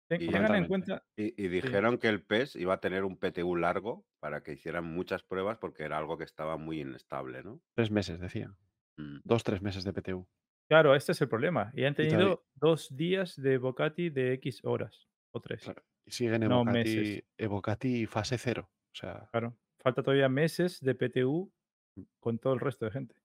Y, 0.09 0.27
Tengan 0.31 0.55
en 0.55 0.67
cuenta, 0.67 1.03
y- 1.17 1.25
y 1.29 1.31
sí, 1.31 1.47
dijeron 1.49 1.97
que 1.97 2.07
el 2.07 2.23
PES 2.23 2.55
iba 2.55 2.75
a 2.75 2.79
tener 2.79 3.03
un 3.03 3.17
PTU 3.17 3.55
largo 3.57 4.05
para 4.19 4.41
que 4.41 4.53
hicieran 4.53 4.85
muchas 4.85 5.21
pruebas 5.23 5.57
porque 5.57 5.83
era 5.83 5.97
algo 5.97 6.17
que 6.17 6.23
estaba 6.23 6.55
muy 6.55 6.79
inestable, 6.81 7.43
¿no? 7.43 7.59
tres 7.75 7.91
meses, 7.91 8.19
decía. 8.19 8.55
Mm. 8.95 9.17
Dos, 9.25 9.43
tres 9.43 9.61
meses 9.61 9.83
de 9.83 9.91
PTU. 9.91 10.25
Claro, 10.67 10.95
este 10.95 11.11
es 11.13 11.21
el 11.21 11.29
problema. 11.29 11.71
Y 11.73 11.83
han 11.85 11.93
Y 11.93 11.95
tenido 11.95 12.45
dos 12.55 12.95
días 12.95 13.35
de 13.41 13.57
Bocati 13.57 14.09
de 14.09 14.33
X 14.33 14.61
horas 14.63 15.07
o 15.31 15.41
tres, 15.41 15.63
claro, 15.63 15.83
y 16.05 16.11
siguen 16.11 16.41
no 16.47 16.63
meses. 16.65 16.95
Evocati, 16.95 17.25
Evocati 17.37 18.05
fase 18.05 18.37
cero. 18.37 18.69
O 18.71 18.95
sea, 18.95 19.29
Claro, 19.31 19.57
falta 19.79 20.01
todavía 20.03 20.29
meses 20.29 20.79
de 20.81 20.95
PTU 20.95 21.51
con 22.19 22.39
todo 22.39 22.53
el 22.53 22.59
resto 22.59 22.85
de 22.85 22.91
gente. 22.91 23.15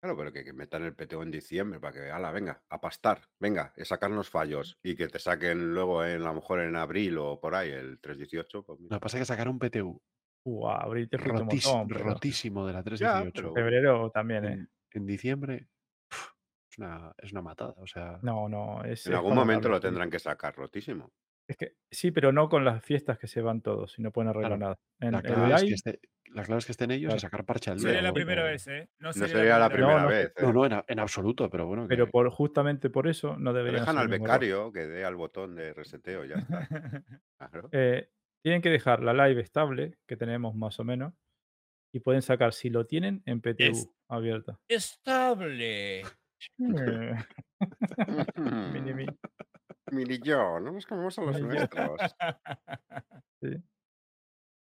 Claro, 0.00 0.18
pero 0.18 0.32
que, 0.32 0.44
que 0.44 0.52
metan 0.52 0.82
el 0.84 0.94
PTU 0.94 1.22
en 1.22 1.30
diciembre 1.30 1.80
para 1.80 1.94
que, 1.94 2.10
ala, 2.10 2.30
venga, 2.30 2.62
a 2.68 2.78
pastar, 2.80 3.22
venga, 3.40 3.72
a 3.74 3.84
sacarnos 3.86 4.28
fallos 4.28 4.78
y 4.82 4.96
que 4.96 5.08
te 5.08 5.18
saquen 5.18 5.72
luego 5.72 6.04
en, 6.04 6.20
a 6.22 6.26
lo 6.26 6.34
mejor 6.34 6.60
en 6.60 6.76
abril 6.76 7.16
o 7.16 7.40
por 7.40 7.54
ahí 7.54 7.70
el 7.70 7.98
318. 8.00 8.64
Pues 8.64 8.80
lo 8.80 8.88
que 8.88 9.00
pasa 9.00 9.16
es 9.16 9.22
que 9.22 9.26
sacaron 9.26 9.54
un 9.54 9.58
PTU 9.60 10.02
abril 10.68 11.08
te 11.08 11.16
un 11.16 11.22
rotis- 11.22 11.64
montón, 11.66 11.88
pero 11.88 12.04
rotísimo 12.04 12.66
de 12.66 12.72
la 12.74 12.80
Ya, 12.80 12.84
318 12.84 13.32
pero 13.34 13.54
febrero 13.54 14.10
también, 14.10 14.44
¿eh? 14.44 14.52
en, 14.52 14.70
en 14.90 15.06
diciembre. 15.06 15.68
Es, 16.74 16.78
una, 16.78 17.12
es 17.18 17.32
una 17.32 17.42
matada. 17.42 17.74
O 17.78 17.86
sea, 17.86 18.18
No, 18.22 18.48
no, 18.48 18.84
es, 18.84 19.06
en 19.06 19.12
es 19.12 19.16
algún 19.18 19.30
para 19.30 19.40
momento 19.42 19.68
lo 19.68 19.80
tendrán 19.80 20.10
que 20.10 20.18
sacar 20.18 20.54
rotísimo. 20.56 21.10
Es 21.46 21.56
que 21.58 21.76
sí, 21.90 22.10
pero 22.10 22.32
no 22.32 22.48
con 22.48 22.64
las 22.64 22.82
fiestas 22.82 23.18
que 23.18 23.26
se 23.26 23.42
van 23.42 23.60
todos 23.60 23.98
y 23.98 24.02
no 24.02 24.10
pueden 24.12 24.30
arreglar 24.30 24.52
claro, 24.58 24.60
nada. 24.60 24.78
En 25.00 25.12
la 25.12 25.20
clave, 25.22 25.54
es 25.54 25.60
que 25.60 25.64
live, 25.66 25.74
esté, 25.74 26.00
la 26.30 26.42
clave 26.42 26.58
es 26.60 26.64
que 26.66 26.72
estén 26.72 26.90
ellos 26.90 27.02
y 27.02 27.06
claro, 27.08 27.20
sacar 27.20 27.44
parche 27.44 27.70
al 27.70 27.76
día. 27.78 27.86
sería 27.88 28.00
la 28.02 28.08
¿no? 28.08 28.14
primera 28.14 28.42
Pero- 28.42 28.52
vez, 28.52 28.66
¿eh? 28.68 28.88
No 28.98 29.08
No 29.08 29.12
sería, 29.12 29.58
la 29.58 29.68
primera 29.68 30.02
No, 30.02 30.08
vez. 30.08 30.32
no. 30.40 30.52
No, 30.54 30.64
¿eh? 30.64 30.68
no, 30.70 30.76
en, 30.78 30.84
en 30.88 30.98
absoluto, 31.00 31.50
pero 31.50 31.66
bueno, 31.66 31.86
pero 31.86 32.08
por 32.10 32.30
justamente 32.30 32.88
por 32.88 33.06
eso 33.08 33.36
no 33.36 33.52
deberían 33.52 33.82
dejan 33.82 33.98
hacer 33.98 34.00
al 34.00 34.04
el 34.06 34.10
mismo 34.20 34.26
error. 34.26 34.40
becario 34.40 34.72
que 34.72 34.86
dé 34.86 35.04
al 35.04 35.16
botón 35.16 35.54
de 35.54 35.74
reseteo 35.74 36.24
ya 36.24 36.36
está. 36.36 36.66
Claro. 37.38 37.68
Eh, 37.72 38.08
tienen 38.42 38.62
que 38.62 38.70
dejar 38.70 39.02
la 39.02 39.12
live 39.12 39.42
estable, 39.42 39.98
que 40.08 40.16
tenemos 40.16 40.54
más 40.54 40.80
o 40.80 40.84
menos, 40.84 41.12
y 41.92 42.00
pueden 42.00 42.22
sacar, 42.22 42.54
si 42.54 42.70
lo 42.70 42.86
tienen, 42.86 43.22
en 43.26 43.42
PTU 43.42 43.64
Es 43.64 43.90
abierta. 44.08 44.58
estable. 44.66 46.02
Mini 48.72 48.94
mi, 48.94 49.06
Mini 49.92 50.18
yo, 50.22 50.60
no 50.60 50.72
nos 50.72 50.86
comemos 50.86 51.18
a 51.18 51.22
los 51.22 51.40
mini 51.40 51.54
yo. 51.54 51.58
nuestros. 51.58 52.16
Sí, 53.42 53.50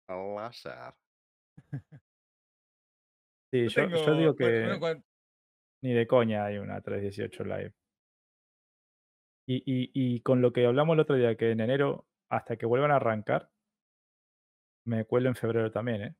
Al 0.07 0.35
láser. 0.35 0.93
Sí, 3.51 3.67
Yo 3.67 3.87
yo, 3.87 4.15
digo 4.15 4.35
Bueno, 4.37 4.79
bueno, 4.79 5.01
que 5.01 5.07
ni 5.81 5.93
de 5.93 6.05
coña 6.05 6.45
hay 6.45 6.59
una 6.59 6.81
318 6.81 7.43
live. 7.45 7.73
Y, 9.47 9.57
y, 9.65 9.91
y 9.93 10.21
con 10.21 10.41
lo 10.41 10.53
que 10.53 10.67
hablamos 10.67 10.93
el 10.93 10.99
otro 10.99 11.15
día, 11.15 11.35
que 11.35 11.49
en 11.49 11.59
enero, 11.59 12.05
hasta 12.29 12.57
que 12.57 12.67
vuelvan 12.67 12.91
a 12.91 12.97
arrancar, 12.97 13.49
me 14.85 15.05
cuelo 15.05 15.29
en 15.29 15.35
febrero 15.35 15.71
también, 15.71 16.01
¿eh? 16.03 16.15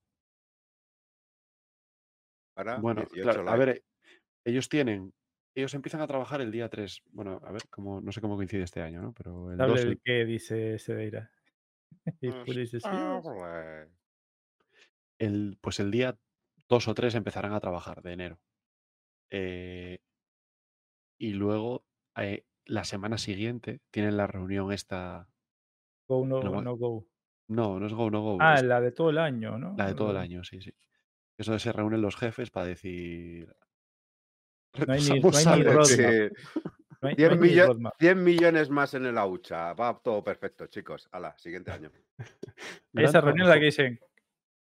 Ahora, 2.57 2.79
Bueno, 2.79 3.01
18 3.01 3.21
claro, 3.23 3.49
a 3.49 3.55
ver, 3.55 3.83
ellos 4.43 4.67
tienen, 4.69 5.13
ellos 5.59 5.73
empiezan 5.75 6.01
a 6.01 6.07
trabajar 6.07 6.41
el 6.41 6.51
día 6.51 6.69
3. 6.69 7.01
Bueno, 7.11 7.39
a 7.43 7.51
ver, 7.51 7.63
cómo, 7.69 8.01
no 8.01 8.11
sé 8.11 8.21
cómo 8.21 8.35
coincide 8.35 8.63
este 8.63 8.81
año, 8.81 9.01
¿no? 9.01 9.13
Pero 9.13 9.51
el 9.51 9.63
2, 9.65 9.85
Hable 9.85 9.91
el, 9.91 10.01
que 10.03 10.25
dice 10.25 10.79
Sedeira. 10.79 11.31
Y 12.21 12.31
Pues. 12.31 12.57
Estable. 12.73 13.89
el- 15.17 15.57
pues 15.61 15.79
el 15.79 15.91
día 15.91 16.19
2 16.67 16.87
o 16.87 16.93
3 16.93 17.15
empezarán 17.15 17.53
a 17.53 17.59
trabajar 17.59 18.01
de 18.01 18.13
enero. 18.13 18.41
Eh, 19.31 19.99
y 21.17 21.33
luego, 21.33 21.85
eh, 22.15 22.45
la 22.65 22.83
semana 22.83 23.17
siguiente, 23.17 23.81
tienen 23.91 24.17
la 24.17 24.27
reunión 24.27 24.71
esta. 24.71 25.29
Go, 26.09 26.25
No, 26.25 26.41
no, 26.43 26.61
no 26.61 26.75
go. 26.77 27.07
no, 27.47 27.79
no 27.79 27.87
es 27.87 27.93
Go, 27.93 28.09
no 28.11 28.21
Go. 28.21 28.37
Ah, 28.39 28.55
es 28.55 28.63
la 28.63 28.81
de 28.81 28.91
todo 28.91 29.09
el 29.11 29.17
año, 29.19 29.57
¿no? 29.59 29.75
la 29.75 29.87
de 29.87 29.95
todo 29.95 30.11
el 30.11 30.17
año, 30.17 30.43
sí, 30.43 30.61
sí. 30.61 30.71
Eso 31.37 31.53
de 31.53 31.59
se 31.59 31.71
reúnen 31.73 32.01
los 32.01 32.17
jefes 32.17 32.51
para 32.51 32.67
decir. 32.67 33.55
No 34.73 34.93
hay 34.93 35.01
ni, 35.01 35.19
no 35.19 35.29
hay 35.37 35.45
ni 35.45 35.51
algo. 35.51 35.83
Sí, 35.85 36.01
roadmap. 36.03 36.33
No 37.01 37.07
hay, 37.09 37.13
no 37.13 37.17
100, 37.17 37.31
hay 37.31 37.37
ni 37.39 37.47
millo- 37.47 37.67
roadmap. 37.67 37.93
100 37.99 38.23
millones 38.23 38.69
más 38.69 38.93
en 38.93 39.05
el 39.05 39.17
AUCHA. 39.17 39.73
Va 39.73 39.99
todo 40.03 40.23
perfecto, 40.23 40.67
chicos. 40.67 41.07
Hala, 41.11 41.35
siguiente 41.37 41.71
año. 41.71 41.91
Esa 42.93 43.21
reunión 43.21 43.47
la 43.49 43.55
que 43.59 43.65
dicen, 43.65 43.99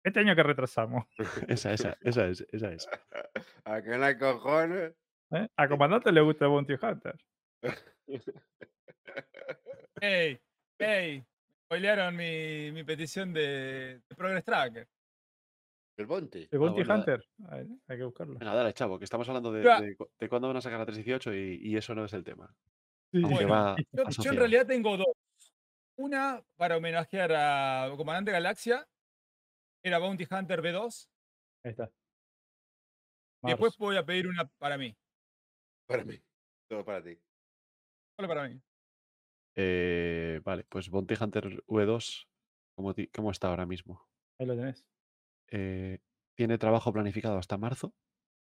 este 0.04 0.20
año 0.20 0.36
que 0.36 0.44
retrasamos. 0.44 1.06
Esa, 1.48 1.74
esa, 1.74 1.98
esa 2.02 2.28
es, 2.28 2.46
esa 2.52 2.72
es. 2.72 2.88
¿A 3.66 3.82
qué 3.82 3.98
no 3.98 4.06
hay 4.06 4.18
cojones? 4.18 4.94
¿eh? 5.32 5.48
A 5.56 5.68
comandante 5.68 6.12
le 6.12 6.22
gusta 6.22 6.48
Bounty 6.48 6.74
Hunter. 6.82 7.16
Ey, 10.02 10.40
ey. 10.80 11.26
Spoilearon 11.66 12.16
mi, 12.16 12.72
mi 12.72 12.84
petición 12.84 13.34
de, 13.34 14.02
de 14.08 14.16
Progress 14.16 14.46
Tracker. 14.46 14.88
El 15.98 16.06
Bounty. 16.08 16.48
El 16.52 16.60
Bounty 16.60 16.84
bueno, 16.84 16.88
da- 16.88 16.96
Hunter. 17.00 17.26
A 17.48 17.56
ver, 17.58 17.68
hay 17.88 17.98
que 17.98 18.04
buscarlo. 18.04 18.38
Venga, 18.40 18.54
dale, 18.54 18.74
chavo, 18.74 18.98
que 18.98 19.06
estamos 19.06 19.28
hablando 19.30 19.52
de, 19.52 19.62
de 19.62 19.96
cu- 19.96 20.10
de 20.20 20.30
cuándo 20.30 20.48
van 20.50 20.58
a 20.58 20.62
sacar 20.62 20.80
la 20.80 20.86
318 20.86 21.34
y, 21.34 21.70
y 21.72 21.78
eso 21.78 21.96
no 21.96 22.04
es 22.06 22.14
el 22.14 22.24
tema. 22.24 22.54
Sí. 23.14 23.22
Aunque 23.24 23.46
Bueno, 23.46 23.50
va 23.54 23.76
Yo, 23.94 24.24
yo 24.24 24.32
en 24.32 24.38
realidad 24.38 24.68
tengo 24.68 24.98
dos. 24.98 25.08
Una 25.98 26.44
para 26.58 26.76
homenajear 26.78 27.32
a 27.34 27.94
Comandante 27.96 28.32
Galaxia, 28.32 28.86
era 29.84 30.00
Bounty 30.00 30.28
Hunter 30.30 30.62
B2. 30.62 31.08
Ahí 31.64 31.72
está. 31.72 31.90
Y 33.44 33.50
después 33.50 33.78
voy 33.78 33.96
a 33.96 34.06
pedir 34.06 34.28
una 34.28 34.46
para 34.58 34.78
mí. 34.78 34.94
Para 35.88 36.04
mí. 36.04 36.20
Todo 36.68 36.84
para 36.84 37.02
ti. 37.02 37.18
Solo 38.18 38.28
para 38.28 38.50
mí. 38.50 38.60
Eh, 39.56 40.42
vale, 40.44 40.66
pues 40.68 40.90
Bounty 40.90 41.16
Hunter 41.18 41.64
V2, 41.68 42.28
¿cómo, 42.76 42.94
cómo 43.14 43.32
está 43.32 43.48
ahora 43.48 43.66
mismo? 43.66 44.06
Ahí 44.38 44.48
lo 44.48 44.56
tenés. 44.58 44.86
Eh, 45.52 46.00
tiene 46.36 46.58
trabajo 46.58 46.92
planificado 46.92 47.38
hasta 47.38 47.58
marzo 47.58 47.94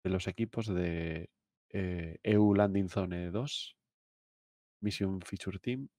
de 0.03 0.09
los 0.09 0.27
equipos 0.27 0.67
de 0.67 1.29
eh, 1.69 2.19
EU 2.23 2.53
Landing 2.53 2.89
Zone 2.89 3.31
2, 3.31 3.77
Mission 4.81 5.21
Feature 5.21 5.59
Team. 5.59 5.89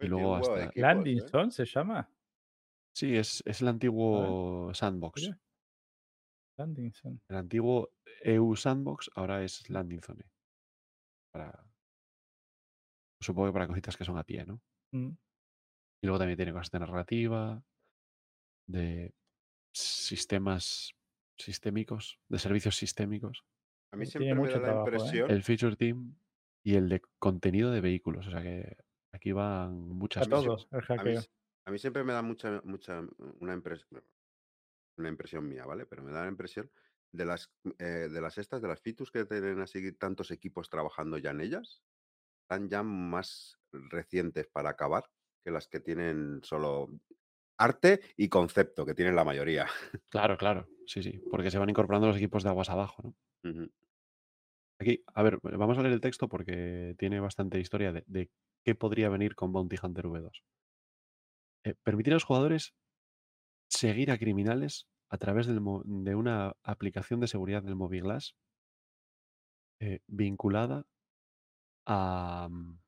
Y 0.00 0.06
luego 0.06 0.36
hasta. 0.36 0.64
equipos, 0.64 0.82
Landing 0.82 1.18
¿eh? 1.18 1.28
Zone 1.28 1.50
se 1.50 1.64
llama. 1.64 2.10
Sí, 2.94 3.16
es, 3.16 3.42
es 3.46 3.62
el 3.62 3.68
antiguo 3.68 4.72
Sandbox. 4.74 5.30
Landing 6.58 6.92
Zone. 6.92 7.20
El 7.28 7.36
antiguo 7.36 7.90
EU 8.22 8.54
Sandbox 8.56 9.10
ahora 9.14 9.42
es 9.42 9.68
Landing 9.70 10.02
Zone. 10.02 10.24
Para, 11.32 11.64
supongo 13.20 13.48
que 13.48 13.52
para 13.54 13.66
cositas 13.66 13.96
que 13.96 14.04
son 14.04 14.18
a 14.18 14.24
pie, 14.24 14.44
¿no? 14.44 14.60
Mm. 14.92 15.12
Y 16.02 16.06
luego 16.06 16.18
también 16.18 16.36
tiene 16.36 16.52
cosas 16.52 16.70
de 16.70 16.80
narrativa, 16.80 17.64
de 18.66 19.14
sistemas 19.72 20.94
sistémicos, 21.36 22.20
de 22.28 22.38
servicios 22.38 22.76
sistémicos, 22.76 23.44
A 23.92 23.96
mí 23.96 24.06
siempre 24.06 24.34
me 24.34 24.48
da 24.48 24.56
la 24.58 24.62
trabajo, 24.62 24.88
¿eh? 24.88 24.94
impresión. 24.94 25.30
el 25.30 25.42
feature 25.42 25.76
team 25.76 26.14
y 26.62 26.74
el 26.74 26.88
de 26.88 27.02
contenido 27.18 27.70
de 27.70 27.80
vehículos. 27.80 28.26
O 28.26 28.30
sea 28.30 28.42
que 28.42 28.76
aquí 29.12 29.32
van 29.32 29.66
A 29.66 29.68
muchas 29.70 30.28
todo, 30.28 30.56
cosas. 30.56 30.68
el 30.90 30.98
A 30.98 31.04
mí, 31.04 31.14
a 31.66 31.70
mí 31.70 31.78
siempre 31.78 32.04
me 32.04 32.12
da 32.12 32.22
mucha, 32.22 32.60
mucha, 32.64 33.02
una 33.40 33.54
impresión, 33.54 34.04
una 34.96 35.08
impresión 35.08 35.48
mía, 35.48 35.64
¿vale? 35.64 35.86
Pero 35.86 36.02
me 36.02 36.12
da 36.12 36.22
la 36.22 36.28
impresión 36.28 36.70
de 37.12 37.24
las, 37.26 37.52
eh, 37.78 38.08
de 38.10 38.20
las 38.20 38.38
estas, 38.38 38.62
de 38.62 38.68
las 38.68 38.80
fitus 38.80 39.10
que 39.10 39.24
tienen 39.24 39.60
así 39.60 39.92
tantos 39.92 40.30
equipos 40.30 40.70
trabajando 40.70 41.18
ya 41.18 41.30
en 41.30 41.40
ellas, 41.40 41.82
están 42.42 42.68
ya 42.68 42.82
más 42.82 43.58
recientes 43.72 44.46
para 44.46 44.70
acabar 44.70 45.10
que 45.44 45.50
las 45.50 45.66
que 45.68 45.80
tienen 45.80 46.40
solo 46.42 46.88
arte 47.62 48.00
y 48.16 48.28
concepto, 48.28 48.84
que 48.84 48.94
tienen 48.94 49.16
la 49.16 49.24
mayoría. 49.24 49.66
Claro, 50.10 50.36
claro. 50.36 50.68
Sí, 50.86 51.02
sí. 51.02 51.22
Porque 51.30 51.50
se 51.50 51.58
van 51.58 51.70
incorporando 51.70 52.06
los 52.06 52.16
equipos 52.16 52.42
de 52.42 52.50
aguas 52.50 52.70
abajo, 52.70 53.02
¿no? 53.02 53.68
Aquí, 54.78 55.02
a 55.14 55.22
ver, 55.22 55.38
vamos 55.42 55.78
a 55.78 55.82
leer 55.82 55.94
el 55.94 56.00
texto 56.00 56.28
porque 56.28 56.94
tiene 56.98 57.20
bastante 57.20 57.60
historia 57.60 57.92
de, 57.92 58.04
de 58.06 58.30
qué 58.64 58.74
podría 58.74 59.08
venir 59.08 59.34
con 59.34 59.52
Bounty 59.52 59.76
Hunter 59.82 60.06
V2. 60.06 60.42
Eh, 61.64 61.74
permitir 61.84 62.12
a 62.12 62.16
los 62.16 62.24
jugadores 62.24 62.74
seguir 63.68 64.10
a 64.10 64.18
criminales 64.18 64.88
a 65.08 65.18
través 65.18 65.46
del 65.46 65.60
de 65.84 66.14
una 66.14 66.54
aplicación 66.62 67.20
de 67.20 67.28
seguridad 67.28 67.62
del 67.62 67.76
Moviglass 67.76 68.34
eh, 69.80 70.00
vinculada 70.06 70.84
a, 71.86 72.48
mm, 72.50 72.81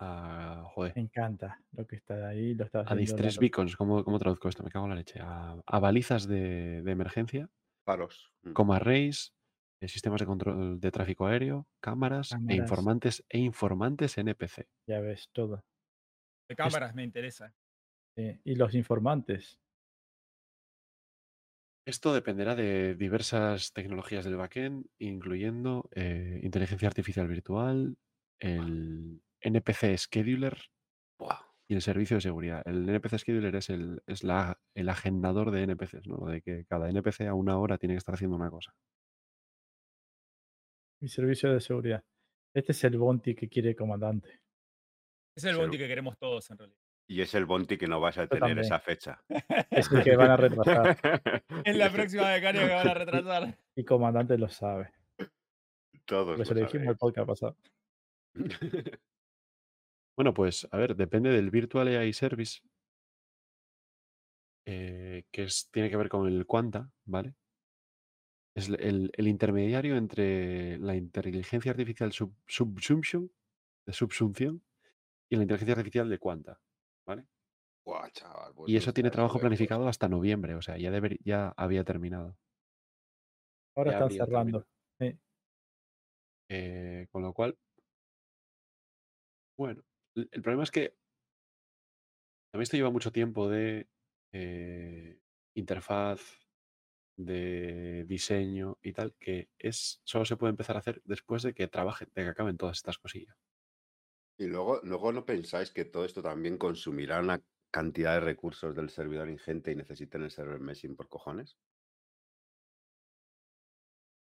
a, 0.00 0.64
joder, 0.74 0.92
Me 0.96 1.02
encanta 1.02 1.60
lo 1.72 1.86
que 1.86 1.96
está 1.96 2.28
ahí. 2.28 2.54
Lo 2.54 2.64
está 2.64 2.84
a 2.86 2.94
distress 2.94 3.36
la- 3.36 3.40
beacons. 3.40 3.76
¿Cómo, 3.76 4.04
cómo 4.04 4.18
traduzco 4.18 4.48
esto? 4.48 4.62
Me 4.62 4.70
cago 4.70 4.84
en 4.86 4.90
la 4.90 4.96
leche. 4.96 5.20
A, 5.20 5.60
a 5.66 5.78
balizas 5.80 6.26
de, 6.28 6.82
de 6.82 6.90
emergencia, 6.92 7.48
Faros. 7.84 8.32
Mm. 8.42 8.52
como 8.52 8.74
arrays, 8.74 9.34
eh, 9.80 9.88
sistemas 9.88 10.20
de 10.20 10.26
control 10.26 10.80
de 10.80 10.90
tráfico 10.90 11.26
aéreo, 11.26 11.66
cámaras, 11.80 12.32
e 12.48 12.54
informantes 12.56 13.24
e 13.28 13.38
informantes 13.38 14.16
NPC. 14.18 14.66
Ya 14.88 15.00
ves 15.00 15.28
todo. 15.32 15.64
De 16.48 16.56
cámaras 16.56 16.94
me 16.94 17.04
interesa. 17.04 17.54
Y 18.16 18.56
los 18.56 18.74
informantes. 18.74 19.60
Esto 21.86 22.12
dependerá 22.12 22.54
de 22.54 22.94
diversas 22.96 23.72
tecnologías 23.72 24.24
del 24.24 24.36
backend, 24.36 24.86
incluyendo 24.98 25.88
eh, 25.94 26.40
inteligencia 26.42 26.88
artificial 26.88 27.28
virtual, 27.28 27.96
el 28.40 29.22
NPC 29.40 29.96
Scheduler 29.96 30.56
Buah. 31.18 31.40
y 31.68 31.74
el 31.74 31.82
servicio 31.82 32.16
de 32.16 32.20
seguridad. 32.20 32.62
El 32.66 32.88
NPC 32.88 33.18
Scheduler 33.18 33.54
es 33.56 33.70
el, 33.70 34.02
es 34.06 34.24
la, 34.24 34.60
el 34.74 34.88
agendador 34.88 35.50
de 35.50 35.62
NPCs, 35.62 36.06
¿no? 36.06 36.16
Lo 36.18 36.26
de 36.26 36.42
que 36.42 36.64
cada 36.66 36.88
NPC 36.88 37.22
a 37.22 37.34
una 37.34 37.58
hora 37.58 37.78
tiene 37.78 37.94
que 37.94 37.98
estar 37.98 38.14
haciendo 38.14 38.36
una 38.36 38.50
cosa. 38.50 38.74
Y 41.00 41.08
servicio 41.08 41.52
de 41.52 41.60
seguridad. 41.60 42.04
Este 42.54 42.72
es 42.72 42.84
el 42.84 42.98
bounty 42.98 43.34
que 43.34 43.48
quiere 43.48 43.70
el 43.70 43.76
comandante. 43.76 44.40
Es 45.36 45.44
el 45.44 45.56
bounty 45.56 45.78
que 45.78 45.86
queremos 45.86 46.18
todos 46.18 46.50
en 46.50 46.58
realidad. 46.58 46.78
Y 47.10 47.22
es 47.22 47.34
el 47.34 47.46
Bonti 47.46 47.78
que 47.78 47.86
no 47.86 48.00
vas 48.00 48.18
a 48.18 48.26
tener 48.26 48.40
también. 48.40 48.58
esa 48.58 48.78
fecha. 48.78 49.22
Es 49.70 49.90
el 49.90 50.04
que 50.04 50.14
van 50.14 50.30
a 50.30 50.36
retrasar. 50.36 50.98
Es 51.64 51.74
la 51.74 51.90
próxima 51.90 52.28
becaria 52.28 52.68
que 52.68 52.74
van 52.74 52.88
a 52.88 52.94
retrasar. 52.94 53.58
Y 53.76 53.84
comandante 53.84 54.36
lo 54.36 54.48
sabe. 54.50 54.92
Todos 56.04 56.36
Por 56.36 56.42
eso 56.42 56.52
lo 56.52 56.60
le 56.60 56.66
dijimos 56.66 56.88
el 56.88 56.96
podcast 56.98 57.26
pasado. 57.26 57.56
Bueno, 60.18 60.34
pues 60.34 60.68
a 60.70 60.76
ver, 60.76 60.96
depende 60.96 61.30
del 61.30 61.50
Virtual 61.50 61.88
AI 61.88 62.12
Service, 62.12 62.60
eh, 64.66 65.24
que 65.32 65.44
es, 65.44 65.68
tiene 65.72 65.90
que 65.90 65.96
ver 65.96 66.08
con 66.08 66.26
el 66.28 66.46
Quanta, 66.46 66.92
¿vale? 67.04 67.34
Es 68.54 68.68
el- 68.68 68.80
el, 68.82 69.10
el 69.14 69.28
intermediario 69.28 69.96
entre 69.96 70.78
la 70.78 70.96
inteligencia 70.96 71.70
artificial 71.70 72.12
sub- 72.12 72.36
subsumption, 72.46 73.32
de 73.86 73.92
subsunción, 73.94 74.64
y 75.30 75.36
la 75.36 75.42
inteligencia 75.42 75.74
artificial 75.74 76.08
de 76.10 76.18
Quanta, 76.18 76.60
¿vale? 77.06 77.26
Buah, 77.84 78.08
chaval, 78.12 78.54
pues 78.54 78.70
Y 78.70 78.76
eso 78.76 78.92
tiene 78.92 79.10
estás 79.10 79.16
trabajo 79.16 79.40
planificado 79.40 79.88
hasta 79.88 80.08
noviembre, 80.08 80.54
o 80.54 80.62
sea, 80.62 80.78
ya, 80.78 80.92
deber- 80.92 81.18
ya 81.24 81.52
había 81.56 81.82
terminado. 81.82 82.38
Ahora 83.74 83.90
Ya 83.90 83.92
están 83.92 84.06
habría 84.06 84.18
cerrando. 84.26 84.58
terminado. 84.60 84.66
Eh, 86.48 87.06
con 87.10 87.22
lo 87.22 87.32
cual, 87.32 87.58
bueno, 89.56 89.82
el, 90.30 90.42
problema 90.42 90.64
es 90.64 90.70
que 90.70 90.96
a 92.52 92.58
mí 92.58 92.62
esto 92.62 92.76
lleva 92.76 92.90
mucho 92.90 93.12
tiempo 93.12 93.48
de 93.48 93.88
eh, 94.32 95.20
interfaz, 95.54 96.20
de 97.16 98.04
diseño 98.04 98.78
y 98.80 98.92
tal, 98.92 99.14
que 99.18 99.50
es 99.58 100.00
solo 100.04 100.24
se 100.24 100.36
puede 100.36 100.50
empezar 100.50 100.76
a 100.76 100.78
hacer 100.78 101.02
después 101.04 101.42
de 101.42 101.52
que 101.52 101.68
trabajen, 101.68 102.08
de 102.14 102.22
que 102.22 102.28
acaben 102.28 102.56
todas 102.56 102.78
estas 102.78 102.98
cosillas. 102.98 103.36
Y 104.38 104.46
luego, 104.46 104.80
luego 104.84 105.12
no 105.12 105.24
pensáis 105.24 105.70
que 105.72 105.84
todo 105.84 106.04
esto 106.04 106.22
también 106.22 106.58
consumirá 106.58 107.18
una 107.18 107.42
cantidad 107.70 108.14
de 108.14 108.20
recursos 108.20 108.74
del 108.74 108.88
servidor 108.88 109.28
ingente 109.28 109.72
y 109.72 109.76
necesiten 109.76 110.22
el 110.22 110.30
server 110.30 110.60
meshing 110.60 110.94
por 110.94 111.08
cojones. 111.08 111.58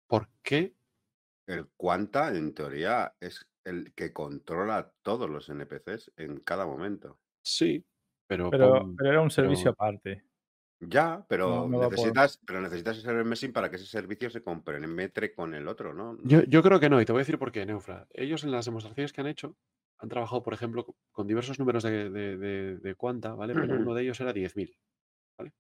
¿Por 0.08 0.30
qué? 0.42 0.76
El 1.46 1.68
Quanta, 1.78 2.36
en 2.36 2.54
teoría, 2.54 3.16
es 3.20 3.48
el 3.68 3.94
que 3.94 4.14
controla 4.14 4.92
todos 5.02 5.30
los 5.30 5.50
NPCs 5.50 6.12
en 6.18 6.40
cada 6.40 6.66
momento. 6.66 7.20
Sí, 7.44 7.86
pero, 8.28 8.50
Pero, 8.50 8.94
era 9.04 9.22
un 9.22 9.32
servicio 9.32 9.66
pero- 9.66 9.72
aparte. 9.74 10.24
Ya, 10.80 11.26
pero 11.28 11.50
No, 11.50 11.68
no 11.70 11.78
va 11.80 11.86
por- 11.86 11.94
necesitas, 11.98 12.40
pero 12.46 12.62
necesitas 12.62 12.98
el 12.98 13.02
server 13.04 13.26
meshing 13.26 13.52
para 13.52 13.70
que 13.72 13.78
ese 13.78 13.88
servicio 13.88 14.30
se 14.30 14.44
compenetre 14.44 15.34
con 15.34 15.56
el 15.56 15.68
otro, 15.68 15.92
¿no? 15.94 16.20
yo, 16.24 16.44
yo 16.44 16.62
creo 16.62 16.80
que 16.80 16.88
no, 16.90 17.02
y 17.02 17.06
te 17.06 17.12
voy 17.14 17.22
a 17.22 17.24
decir 17.24 17.40
por 17.40 17.52
qué, 17.52 17.66
Neufra. 17.66 18.08
Ellos 18.12 18.44
en 18.44 18.52
las 18.52 18.66
demostraciones 18.66 19.12
que 19.12 19.22
han 19.22 19.28
hecho 19.28 19.56
han 20.00 20.10
trabajado, 20.10 20.44
por 20.44 20.54
ejemplo, 20.54 20.86
co- 20.86 20.96
con 21.12 21.26
diversos 21.26 21.58
números 21.58 21.82
de, 21.82 22.12
de, 22.12 22.38
de, 22.38 22.78
de 22.78 22.96
Quanta, 22.96 23.34
¿vale? 23.34 23.56
Pero 23.56 23.74
uno 23.76 23.96
de 23.96 24.04
ellos 24.04 24.20
era 24.22 24.32
10.000, 24.34 24.78
¿vale? 25.40 25.52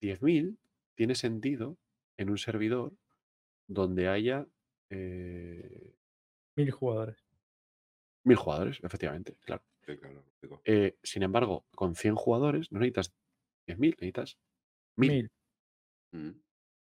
10.000 0.00 0.56
tiene 0.94 1.14
sentido 1.16 1.76
en 2.16 2.30
un 2.30 2.38
servidor 2.38 2.92
donde 3.66 4.06
haya 4.08 4.46
eh, 4.90 5.94
Mil 6.58 6.70
jugadores. 6.70 7.16
mil 8.24 8.36
jugadores, 8.36 8.80
efectivamente, 8.82 9.36
claro. 9.44 9.62
Sí, 9.86 9.96
claro, 9.96 10.22
lógico. 10.42 10.60
Eh, 10.66 10.98
sin 11.02 11.22
embargo, 11.22 11.64
con 11.74 11.94
100 11.94 12.14
jugadores 12.16 12.70
no 12.72 12.80
necesitas 12.80 13.14
10.000, 13.66 13.96
necesitas 14.00 14.38
1.000, 14.98 15.08
Mil. 15.08 15.30
Mm. 16.12 16.40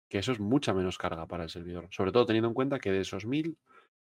que 0.09 0.17
eso 0.19 0.31
es 0.31 0.39
mucha 0.39 0.73
menos 0.73 0.97
carga 0.97 1.27
para 1.27 1.43
el 1.43 1.49
servidor. 1.49 1.87
Sobre 1.91 2.11
todo 2.11 2.25
teniendo 2.25 2.47
en 2.47 2.53
cuenta 2.55 2.79
que 2.79 2.91
de 2.91 3.01
esos 3.01 3.27
1.000 3.27 3.57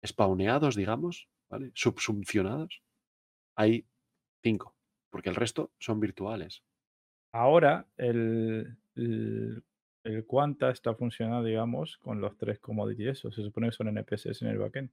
spawneados, 0.05 0.75
digamos, 0.75 1.27
¿vale? 1.49 1.71
Subsumpcionados, 1.75 2.81
hay 3.55 3.85
5, 4.43 4.75
porque 5.11 5.29
el 5.29 5.35
resto 5.35 5.71
son 5.79 5.99
virtuales. 5.99 6.63
Ahora 7.33 7.87
el, 7.97 8.77
el, 8.95 9.63
el 10.03 10.25
Quanta 10.25 10.69
está 10.71 10.95
funcionando, 10.95 11.43
digamos, 11.45 11.97
con 11.97 12.19
los 12.21 12.37
tres 12.37 12.59
commodities. 12.59 13.19
Eso 13.19 13.31
se 13.31 13.41
supone 13.43 13.67
que 13.67 13.73
son 13.73 13.87
NPCs 13.89 14.41
en 14.41 14.47
el 14.49 14.57
backend. 14.57 14.91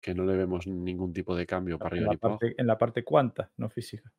Que 0.00 0.14
no 0.14 0.24
le 0.24 0.36
vemos 0.36 0.66
ningún 0.66 1.12
tipo 1.12 1.34
de 1.36 1.46
cambio 1.46 1.78
para 1.78 1.96
En 1.96 2.02
arriba 2.02 2.06
la, 2.06 2.12
ni 2.12 2.16
para 2.18 2.38
parte, 2.38 2.54
en 2.60 2.66
la 2.66 2.78
parte 2.78 3.04
Quanta, 3.04 3.50
no 3.56 3.68
física. 3.70 4.12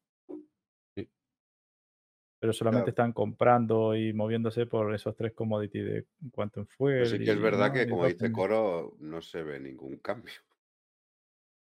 pero 2.40 2.54
solamente 2.54 2.86
Claro. 2.86 2.90
están 2.90 3.14
comprando 3.14 3.96
y 3.96 4.14
moviéndose 4.14 4.66
por 4.66 4.94
esos 4.96 5.16
tres 5.16 5.34
commodities 5.34 5.86
de 5.86 6.06
Quantum 6.32 6.66
Pero 6.66 6.76
Fuel 6.76 7.06
sí 7.06 7.20
que 7.20 7.32
es 7.32 7.40
verdad 7.42 7.72
que, 7.72 7.88
como 7.88 8.06
dice. 8.08 8.32
Coro, 8.32 8.96
no 9.00 9.22
se 9.22 9.44
ve 9.44 9.60
ningún 9.60 9.98
cambio. 9.98 10.34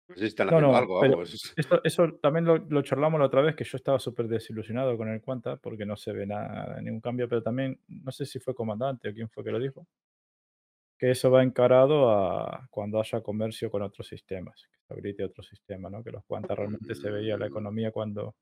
No 0.07 0.15
sé 0.17 0.21
si 0.21 0.27
están 0.27 0.49
No, 0.49 0.57
haciendo 0.57 0.73
no, 0.73 0.79
algo, 0.79 0.95
vamos. 1.01 1.55
eso, 1.57 1.81
eso 1.83 2.13
también 2.21 2.45
lo, 2.45 2.59
lo 2.59 2.83
charlamos 2.83 3.19
la 3.19 3.25
otra 3.27 3.41
vez, 3.41 3.57
que 3.57 3.65
yo 3.65 3.77
estaba 3.79 3.99
súper 3.99 4.29
desilusionado 4.29 4.99
con 4.99 5.09
el 5.09 5.23
Quanta 5.23 5.57
porque 5.57 5.87
no 5.87 5.97
se 5.97 6.13
ve 6.13 6.27
nada, 6.27 6.79
ningún 6.83 7.01
cambio, 7.01 7.27
pero 7.27 7.43
también, 7.43 7.81
no 7.89 8.13
sé 8.13 8.27
si 8.27 8.39
fue 8.39 8.55
comandante 8.55 9.09
o 9.09 9.15
quién 9.15 9.31
fue 9.31 9.43
que 9.45 9.51
lo 9.51 9.59
dijo, 9.59 9.87
que 10.99 11.11
eso 11.11 11.31
va 11.31 11.43
encarado 11.43 12.11
a 12.11 12.67
cuando 12.71 13.01
haya 13.01 13.21
comercio 13.21 13.71
con 13.71 13.83
otros 13.83 14.07
sistemas, 14.09 14.67
que 14.71 14.79
se 14.87 14.93
habilite 14.93 15.25
otro 15.25 15.43
sistema, 15.43 15.91
¿no? 15.91 16.03
Que 16.05 16.11
los 16.13 16.25
Quanta 16.25 16.55
realmente 16.55 16.95
se 16.95 17.11
veía 17.11 17.37
la 17.37 17.47
Mm, 17.47 17.49
economía 17.49 17.91
cuando... 17.91 18.35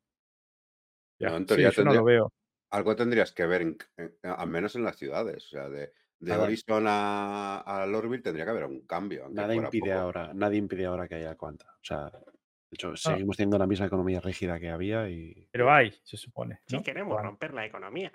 No, 1.20 1.28
Ya, 1.28 1.36
en 1.36 1.42
sí, 1.42 1.46
teoría 1.46 1.70
yo 1.70 1.84
no 1.84 1.90
tendría, 1.92 2.00
lo 2.00 2.04
veo. 2.04 2.32
algo 2.70 2.96
tendrías 2.96 3.32
que 3.32 3.46
ver, 3.46 3.62
en- 3.62 3.78
en- 3.96 4.16
al 4.22 4.48
menos 4.48 4.74
en 4.76 4.84
las 4.84 4.96
ciudades. 4.96 5.46
O 5.46 5.48
sea, 5.50 5.68
de, 5.68 5.92
de. 6.18 6.32
Horizon 6.36 6.84
a, 6.88 7.58
a 7.60 7.86
Lorville 7.86 8.22
tendría 8.22 8.44
que 8.44 8.50
haber 8.50 8.64
un 8.64 8.86
cambio, 8.86 9.28
Nada 9.30 9.54
impide 9.54 9.90
poco. 9.90 10.00
ahora, 10.00 10.32
nadie 10.34 10.58
impide 10.58 10.86
ahora 10.86 11.06
que 11.08 11.14
haya 11.16 11.36
cuanta. 11.36 11.66
O 11.80 11.84
sea, 11.84 12.04
de 12.10 12.18
Ah. 12.18 12.32
hecho, 12.70 12.96
seguimos 12.96 13.36
teniendo 13.36 13.58
la 13.58 13.66
misma 13.66 13.86
economía 13.86 14.20
rígida 14.20 14.58
que 14.58 14.70
había 14.70 15.08
y 15.10 15.48
Pero 15.52 15.70
hay, 15.72 15.92
se 16.02 16.16
supone, 16.16 16.60
Sí, 16.66 16.76
¿no? 16.76 16.82
queremos 16.82 17.12
Juan, 17.14 17.24
romper 17.26 17.52
la 17.54 17.66
economía. 17.66 18.10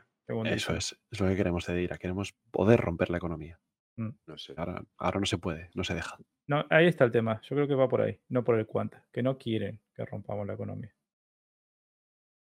eso 0.45 0.75
es, 0.75 0.99
es 1.11 1.19
lo 1.21 1.27
que 1.27 1.35
queremos 1.35 1.63
ceder, 1.65 1.97
queremos 1.99 2.33
poder 2.51 2.79
romper 2.81 3.09
la 3.09 3.17
economía. 3.17 3.59
Mm. 3.97 4.09
No 4.27 4.37
sé. 4.37 4.53
Ahora, 4.57 4.83
ahora 4.97 5.19
no 5.19 5.25
se 5.25 5.37
puede, 5.37 5.69
no 5.73 5.83
se 5.83 5.93
deja. 5.95 6.17
No, 6.47 6.65
ahí 6.69 6.87
está 6.87 7.03
el 7.03 7.11
tema. 7.11 7.41
Yo 7.41 7.55
creo 7.55 7.67
que 7.67 7.75
va 7.75 7.89
por 7.89 8.01
ahí, 8.01 8.19
no 8.29 8.43
por 8.43 8.57
el 8.57 8.65
Quanta, 8.67 9.05
que 9.11 9.21
no 9.23 9.37
quieren 9.37 9.79
que 9.93 10.05
rompamos 10.05 10.45
la 10.47 10.53
economía. 10.53 10.93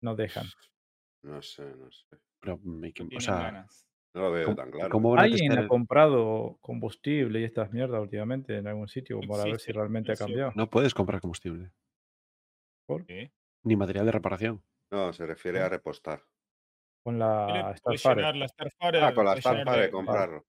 No 0.01 0.15
dejan. 0.15 0.45
No 1.23 1.41
sé, 1.41 1.75
no 1.75 1.91
sé. 1.91 2.05
Pero, 2.39 2.57
mm, 2.63 2.83
o 3.17 3.19
sea, 3.19 3.35
ganas. 3.35 3.87
No 4.13 4.21
lo 4.23 4.31
veo 4.31 4.45
¿cómo, 4.45 4.55
tan 4.55 4.71
claro. 4.71 5.17
¿Alguien 5.17 5.51
ha 5.53 5.61
el- 5.61 5.67
comprado 5.67 6.57
combustible 6.61 7.39
y 7.39 7.43
estas 7.43 7.71
mierdas 7.71 8.01
últimamente 8.01 8.57
en 8.57 8.67
algún 8.67 8.87
sitio 8.87 9.19
No 9.21 9.27
para 9.27 9.45
ver 9.45 9.59
si 9.59 9.71
realmente 9.71 10.11
ha 10.11 10.15
cambiado? 10.15 10.51
No 10.55 10.69
puedes 10.69 10.93
comprar 10.93 11.21
combustible, 11.21 11.71
¿Por? 12.85 13.05
¿Qué? 13.05 13.31
ni 13.63 13.75
material 13.75 14.05
de 14.05 14.11
reparación. 14.11 14.63
No, 14.91 15.13
se 15.13 15.25
refiere 15.25 15.59
a 15.61 15.69
repostar. 15.69 16.23
Con 17.03 17.15
Él 17.15 17.19
la 17.19 17.75
Starfire. 17.75 18.21
la. 18.21 19.07
Ah, 19.07 19.13
con 19.13 19.25
la 19.25 19.35
Starfire, 19.37 19.89
comprarlo. 19.89 20.45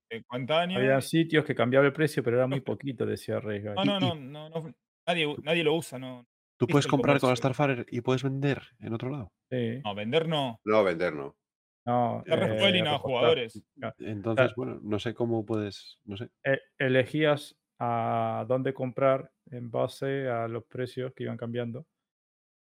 Había 0.77 1.01
sitios 1.01 1.45
que 1.45 1.55
cambiaba 1.55 1.87
el 1.87 1.93
precio, 1.93 2.23
pero 2.23 2.37
era 2.37 2.47
muy 2.47 2.61
poquito, 2.79 3.07
decía 3.07 3.41
Rey. 3.41 3.63
No, 3.63 3.85
no, 3.85 4.01
no, 4.01 4.15
no, 4.15 4.49
no, 4.51 4.75
nadie, 5.07 5.35
nadie 5.43 5.65
lo 5.65 5.75
usa, 5.75 5.99
no. 5.99 6.27
Tú 6.59 6.67
puedes 6.67 6.87
comprar 6.87 7.19
con 7.19 7.31
la. 7.31 7.37
Starfire 7.37 7.87
y 7.91 8.03
puedes 8.03 8.23
vender 8.23 8.63
en 8.81 8.93
otro 8.93 9.11
lado. 9.11 9.33
Sí. 9.51 9.81
No, 9.85 9.95
vender 9.95 10.29
no. 10.29 10.61
No, 10.65 10.85
vender 10.85 11.15
no. 11.15 11.37
No, 11.85 12.23
eh, 12.27 12.85
a. 12.87 13.01
Claro. 13.01 13.95
Entonces, 13.99 14.53
bueno, 14.55 14.79
no 14.83 14.99
sé 14.99 15.15
cómo 15.15 15.45
puedes, 15.45 15.99
no 16.05 16.17
sé. 16.17 16.29
Eh, 16.45 16.61
elegías 16.79 17.57
a 17.81 18.45
dónde 18.47 18.73
comprar 18.73 19.33
en 19.51 19.71
base 19.71 20.29
a 20.29 20.47
los 20.47 20.65
precios 20.65 21.13
que 21.15 21.25
iban 21.25 21.37
cambiando, 21.37 21.87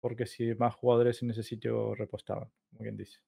porque 0.01 0.27
si 0.27 0.53
más 0.57 0.75
jugadores 0.75 1.23
en 1.23 1.31
ese 1.31 1.45
sitio 1.45 1.95
repostaban, 1.95 2.51
como 2.71 2.83
quien 2.83 2.97
dice. 2.97 3.21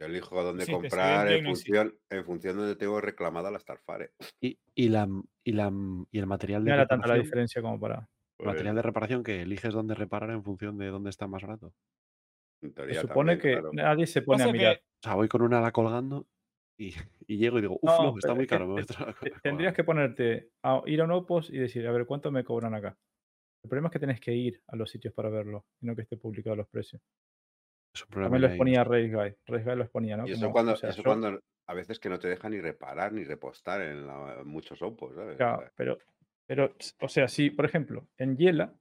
Yo 0.00 0.06
elijo 0.06 0.42
dónde 0.42 0.66
comprar 0.68 1.28
en 1.28 1.40
función, 1.40 1.98
en 2.10 2.24
función 2.24 2.56
de 2.56 2.60
donde 2.62 2.76
tengo 2.76 3.00
reclamada 3.00 3.50
la 3.50 3.58
Starfire. 3.60 4.12
Y, 4.40 4.58
y, 4.74 4.88
la, 4.88 5.08
y, 5.44 5.52
la, 5.52 5.72
y 6.10 6.18
el 6.18 6.26
material 6.26 6.64
de 6.64 6.70
No 6.70 6.74
era 6.74 6.86
tanta 6.86 7.08
la 7.08 7.14
reparación, 7.14 7.22
diferencia 7.22 7.60
como 7.62 7.78
para. 7.80 8.08
Pues, 8.36 8.48
material 8.48 8.74
de 8.76 8.82
reparación 8.82 9.22
que 9.24 9.42
eliges 9.42 9.72
dónde 9.74 9.94
reparar 9.94 10.30
en 10.30 10.44
función 10.44 10.78
de 10.78 10.88
dónde 10.88 11.10
está 11.10 11.26
más 11.28 11.42
barato. 11.42 11.74
en 12.62 12.74
Se 12.86 12.94
supone 12.94 13.32
también, 13.32 13.38
que 13.38 13.50
claro. 13.50 13.72
nadie 13.72 14.06
se 14.06 14.22
pone 14.22 14.44
a 14.44 14.48
mirar. 14.48 14.76
que 14.76 14.82
O 15.00 15.08
sea, 15.08 15.14
voy 15.16 15.28
con 15.28 15.42
una 15.42 15.58
ala 15.58 15.72
colgando 15.72 16.28
y, 16.78 16.94
y 17.26 17.38
llego 17.38 17.58
y 17.58 17.62
digo, 17.62 17.78
uff, 17.82 17.98
No, 17.98 17.98
no, 18.00 18.18
está 18.18 18.34
muy 18.34 18.46
que 18.46 18.46
caro. 18.46 18.68
me 18.74 18.84
tendrías 19.42 19.74
colgando". 19.74 19.74
que 19.74 19.84
ponerte 19.84 20.50
a 20.62 20.82
ir 20.86 21.00
a 21.00 21.04
un 21.04 21.10
Opus 21.12 21.50
y 21.50 21.58
decir, 21.58 21.86
a 21.86 21.92
ver, 21.92 22.06
¿cuánto 22.06 22.30
me 22.30 22.44
cobran 22.44 22.74
acá? 22.74 22.98
El 23.64 23.70
problema 23.70 23.88
es 23.88 23.92
que 23.92 24.00
tenés 24.00 24.20
que 24.20 24.34
ir 24.34 24.62
a 24.68 24.76
los 24.76 24.90
sitios 24.90 25.14
para 25.14 25.30
verlo, 25.30 25.66
y 25.80 25.86
no 25.86 25.96
que 25.96 26.02
esté 26.02 26.16
publicado 26.18 26.56
los 26.56 26.68
precios. 26.68 27.02
Es 27.94 28.02
un 28.02 28.08
problema 28.08 28.30
También 28.36 28.40
que 28.40 28.42
los 28.42 28.52
hay, 28.52 28.58
ponía 28.58 28.84
no 28.84 28.90
sé. 28.90 28.90
Race 28.90 29.14
Guy. 29.14 29.36
Race 29.46 29.64
Guy 29.64 29.76
los 29.76 29.90
ponía, 29.90 30.16
¿no? 30.16 30.26
Y 30.26 30.32
eso 30.32 30.40
Como, 30.42 30.52
cuando, 30.52 30.72
o 30.72 30.76
sea, 30.76 30.90
eso 30.90 31.02
cuando 31.02 31.40
a 31.66 31.74
veces 31.74 31.98
que 31.98 32.08
no 32.08 32.18
te 32.18 32.28
dejan 32.28 32.52
ni 32.52 32.60
reparar 32.60 33.12
ni 33.12 33.24
repostar 33.24 33.82
en 33.82 34.06
la- 34.06 34.42
muchos 34.44 34.80
opos, 34.82 35.14
¿sabes? 35.14 35.36
Claro, 35.36 35.70
pero, 35.76 35.98
pero, 36.46 36.74
o 37.00 37.08
sea, 37.08 37.28
si, 37.28 37.50
por 37.50 37.64
ejemplo, 37.64 38.08
en 38.18 38.36
Yela, 38.36 38.74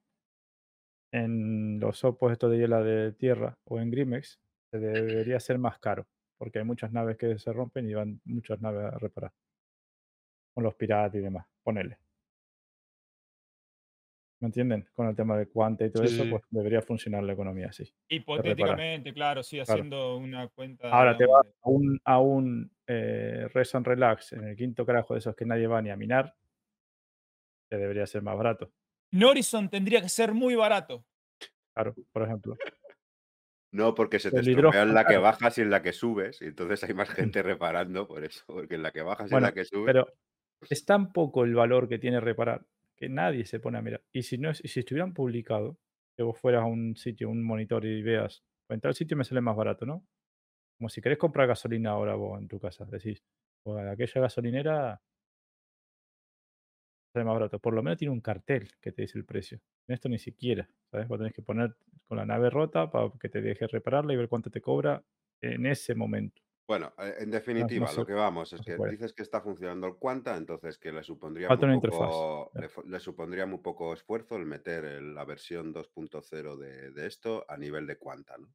en 1.14 1.80
los 1.80 2.04
opos 2.04 2.32
estos 2.32 2.52
de 2.52 2.58
Yela 2.60 2.82
de 2.82 3.12
tierra 3.14 3.58
o 3.66 3.80
en 3.80 3.92
Grimex, 3.92 4.40
se 4.72 4.80
debería 4.80 5.40
ser 5.40 5.58
más 5.58 5.78
caro, 5.80 6.08
porque 6.38 6.60
hay 6.60 6.66
muchas 6.66 6.92
naves 6.94 7.18
que 7.18 7.38
se 7.38 7.52
rompen 7.52 7.90
y 7.90 7.94
van 7.94 8.22
muchas 8.24 8.62
naves 8.62 8.86
a 8.86 8.98
reparar. 8.98 9.34
Con 10.54 10.64
los 10.64 10.76
piratas 10.76 11.16
y 11.16 11.20
demás, 11.20 11.46
ponele. 11.64 11.98
¿Me 14.42 14.48
entienden? 14.48 14.88
Con 14.96 15.08
el 15.08 15.16
tema 15.16 15.38
de 15.38 15.48
cuanta 15.48 15.86
y 15.86 15.92
todo 15.92 16.06
Sí, 16.08 16.16
eso, 16.16 16.28
pues 16.30 16.42
debería 16.50 16.82
funcionar 16.82 17.24
la 17.24 17.34
economía 17.34 17.68
así. 17.68 17.94
hipotéticamente, 18.10 19.14
claro, 19.14 19.44
sí, 19.44 19.58
Claro. 19.58 19.72
haciendo 19.74 20.18
una 20.18 20.48
cuenta. 20.48 20.90
Ahora 20.90 21.16
te 21.16 21.28
vas 21.28 21.46
a 21.62 21.70
un, 21.70 22.00
a 22.04 22.20
un 22.20 22.72
eh, 22.88 23.48
Rest 23.54 23.76
and 23.76 23.86
Relax 23.86 24.34
en 24.34 24.46
el 24.46 24.56
quinto 24.56 24.84
carajo 24.84 25.14
de 25.14 25.20
esos 25.20 25.36
que 25.36 25.46
nadie 25.46 25.68
va 25.68 25.80
ni 25.84 25.92
a 25.92 25.96
minar, 25.96 26.36
que 27.70 27.78
debería 27.78 28.08
ser 28.08 28.24
más 28.24 28.36
barato. 28.36 28.72
Norison 29.14 29.70
tendría 29.70 30.02
que 30.02 30.10
ser 30.10 30.34
muy 30.34 30.56
barato. 30.56 31.06
Claro, 31.76 31.94
por 32.12 32.24
ejemplo. 32.24 32.58
No, 33.72 33.94
porque 33.94 34.18
se 34.20 34.32
te 34.32 34.40
estropea 34.40 34.82
en 34.82 34.94
la 34.96 35.06
que 35.06 35.18
bajas 35.18 35.58
y 35.58 35.62
en 35.62 35.70
la 35.70 35.82
que 35.84 35.94
subes, 35.94 36.42
y 36.42 36.46
entonces 36.46 36.84
hay 36.84 36.96
más 36.96 37.10
gente 37.10 37.44
reparando 37.44 38.08
por 38.08 38.24
eso, 38.26 38.44
porque 38.48 38.76
en 38.76 38.82
la 38.84 38.92
que 38.92 39.04
bajas 39.04 39.32
y 39.32 39.36
en 39.36 39.42
la 39.44 39.54
que 39.54 39.66
subes. 39.66 39.86
pero 39.86 40.08
es 40.68 40.84
tan 40.84 41.14
poco 41.14 41.44
el 41.44 41.54
valor 41.56 41.88
que 41.88 42.00
tiene 42.00 42.20
reparar 42.20 42.66
que 43.02 43.10
nadie 43.10 43.46
se 43.46 43.60
pone 43.60 43.80
a 43.80 43.82
mirar. 43.82 44.04
Y 44.14 44.22
si 44.22 44.38
no 44.38 44.52
es, 44.52 44.64
y 44.64 44.68
si 44.68 44.82
estuvieran 44.82 45.14
publicado, 45.16 45.80
que 46.16 46.22
vos 46.24 46.40
fueras 46.40 46.62
a 46.62 46.66
un 46.66 46.96
sitio, 46.96 47.30
un 47.32 47.42
monitor 47.44 47.84
y 47.84 48.04
veas, 48.04 48.44
pues 48.68 48.78
en 48.78 48.82
tal 48.82 48.94
sitio 48.94 49.18
me 49.18 49.24
sale 49.24 49.42
más 49.42 49.56
barato, 49.56 49.88
¿no? 49.88 50.06
Como 50.78 50.90
si 50.90 51.02
querés 51.02 51.18
comprar 51.18 51.48
gasolina 51.48 51.92
ahora 51.92 52.16
vos 52.16 52.40
en 52.40 52.48
tu 52.48 52.60
casa, 52.60 52.86
decís, 52.86 53.24
pues 53.64 53.86
aquella 53.88 54.22
gasolinera 54.22 55.02
sale 57.14 57.26
más 57.26 57.34
barato. 57.34 57.60
Por 57.60 57.74
lo 57.74 57.82
menos 57.82 57.98
tiene 57.98 58.14
un 58.14 58.22
cartel 58.22 58.70
que 58.80 58.92
te 58.92 59.02
dice 59.04 59.18
el 59.18 59.26
precio. 59.26 59.60
En 59.88 59.96
esto 59.96 60.08
ni 60.10 60.20
siquiera, 60.20 60.70
¿sabes? 60.92 61.08
Vos 61.08 61.18
tenés 61.18 61.34
que 61.34 61.42
poner 61.42 61.76
con 62.08 62.18
la 62.18 62.26
nave 62.26 62.50
rota 62.52 62.92
para 62.92 63.10
que 63.20 63.30
te 63.30 63.42
deje 63.42 63.66
repararla 63.68 64.14
y 64.14 64.18
ver 64.18 64.30
cuánto 64.30 64.52
te 64.52 64.62
cobra 64.62 65.04
en 65.42 65.66
ese 65.66 65.96
momento. 65.96 66.42
Bueno, 66.68 66.94
eh, 66.98 67.16
en 67.20 67.30
definitiva, 67.32 67.92
no 67.92 67.98
lo 68.00 68.06
que 68.06 68.14
vamos 68.14 68.54
es 68.54 68.62
que 68.62 68.78
dices 68.80 69.14
que 69.14 69.22
está 69.24 69.42
funcionando 69.42 69.88
el 69.88 69.98
Quanta, 69.98 70.38
entonces 70.38 70.78
que 70.80 70.92
le 70.92 71.04
supondría 71.04 71.52
muy 71.52 71.66
poco, 71.68 72.52
le, 72.56 73.00
supondría 73.00 73.46
muy 73.46 73.60
poco 73.60 73.94
esfuerzo 73.94 74.38
el 74.38 74.46
meter 74.46 74.86
el- 74.86 75.14
la 75.16 75.26
versión 75.26 75.74
2.0 75.74 76.56
de, 76.58 76.92
de 76.92 77.08
esto 77.08 77.46
a 77.50 77.58
nivel 77.58 77.86
de 77.88 77.98
Quanta, 77.98 78.38
¿no? 78.38 78.54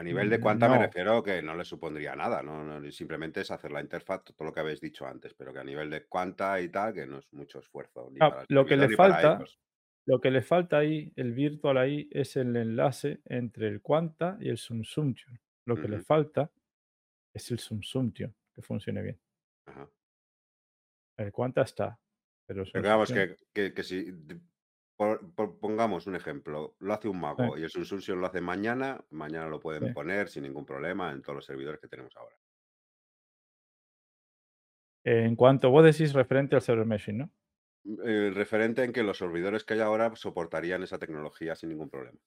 A 0.00 0.02
nivel 0.02 0.30
de 0.30 0.40
Quanta 0.40 0.66
me 0.68 0.78
No, 0.78 0.84
refiero 0.84 1.22
que 1.22 1.42
no 1.42 1.54
le 1.54 1.64
supondría 1.64 2.14
nada, 2.16 2.42
¿no? 2.42 2.80
Simplemente 2.90 3.40
es 3.42 3.50
hacer 3.50 3.70
la 3.72 3.82
interfaz, 3.82 4.24
todo 4.24 4.44
lo 4.46 4.52
que 4.54 4.60
habéis 4.60 4.80
dicho 4.80 5.06
antes, 5.06 5.34
pero 5.34 5.52
que 5.52 5.58
a 5.58 5.64
nivel 5.64 5.90
de 5.90 6.06
Quanta 6.06 6.58
y 6.60 6.70
tal, 6.70 6.94
que 6.94 7.06
no 7.06 7.18
es 7.18 7.30
mucho 7.32 7.58
esfuerzo, 7.58 8.08
ni 8.10 8.22
Ah, 8.24 8.28
para 8.28 8.46
lo 8.48 8.64
que 8.66 8.76
le 8.76 8.88
falta, 8.88 9.30
ellos. 9.34 9.58
Lo 10.08 10.20
que 10.20 10.30
le 10.30 10.42
falta 10.42 10.78
ahí, 10.78 11.12
el 11.16 11.32
virtual 11.34 11.78
ahí, 11.78 12.08
es 12.10 12.36
el 12.36 12.56
enlace 12.56 13.20
entre 13.26 13.68
el 13.68 13.80
Quanta 13.82 14.38
y 14.40 14.48
el 14.48 14.58
Subsumption. 14.58 15.38
Lo 15.66 15.76
que 15.80 15.88
le 15.88 16.00
falta 16.00 16.50
es 17.34 17.50
el 17.52 17.58
Subsumption, 17.60 18.34
que 18.54 18.62
funcione 18.62 19.02
bien. 19.02 19.20
ajá. 19.66 19.88
El 21.18 21.32
Quanta 21.32 21.60
está, 21.62 22.00
pero 22.46 22.64
Pero 22.72 22.82
que 23.54 23.72
que, 23.74 23.82
si 23.82 23.98
d- 24.28 24.40
por- 24.96 25.20
por- 25.34 25.58
pongamos 25.60 26.06
un 26.06 26.16
ejemplo, 26.16 26.76
lo 26.78 26.92
hace 26.94 27.08
un 27.08 27.20
sí, 27.36 27.44
mago 27.44 27.58
y 27.58 27.62
el 27.62 27.70
Subsumption 27.70 28.20
lo 28.20 28.26
hace 28.26 28.40
mañana, 28.40 29.04
mañana 29.10 29.48
lo 29.48 29.60
pueden 29.60 29.88
sí. 29.88 29.92
poner 29.92 30.28
sin 30.28 30.44
ningún 30.44 30.64
problema 30.66 31.12
en 31.12 31.22
todos 31.22 31.36
los 31.36 31.44
servidores 31.46 31.80
que 31.80 31.88
tenemos 31.88 32.16
ahora. 32.16 32.36
En 35.04 35.34
cuanto 35.34 35.70
vos 35.70 35.84
decís 35.84 36.12
referente 36.12 36.54
al 36.54 36.62
server 36.62 36.86
meshing, 36.86 37.18
¿no? 37.18 37.30
El 37.84 38.34
referente 38.36 38.84
en 38.84 38.92
que 38.92 39.02
los 39.02 39.18
servidores 39.18 39.64
que 39.64 39.74
hay 39.74 39.80
ahora 39.80 40.14
soportarían 40.14 40.84
esa 40.84 40.98
tecnología 41.00 41.56
sin 41.56 41.70
ningún 41.70 41.90
problema. 41.90 42.18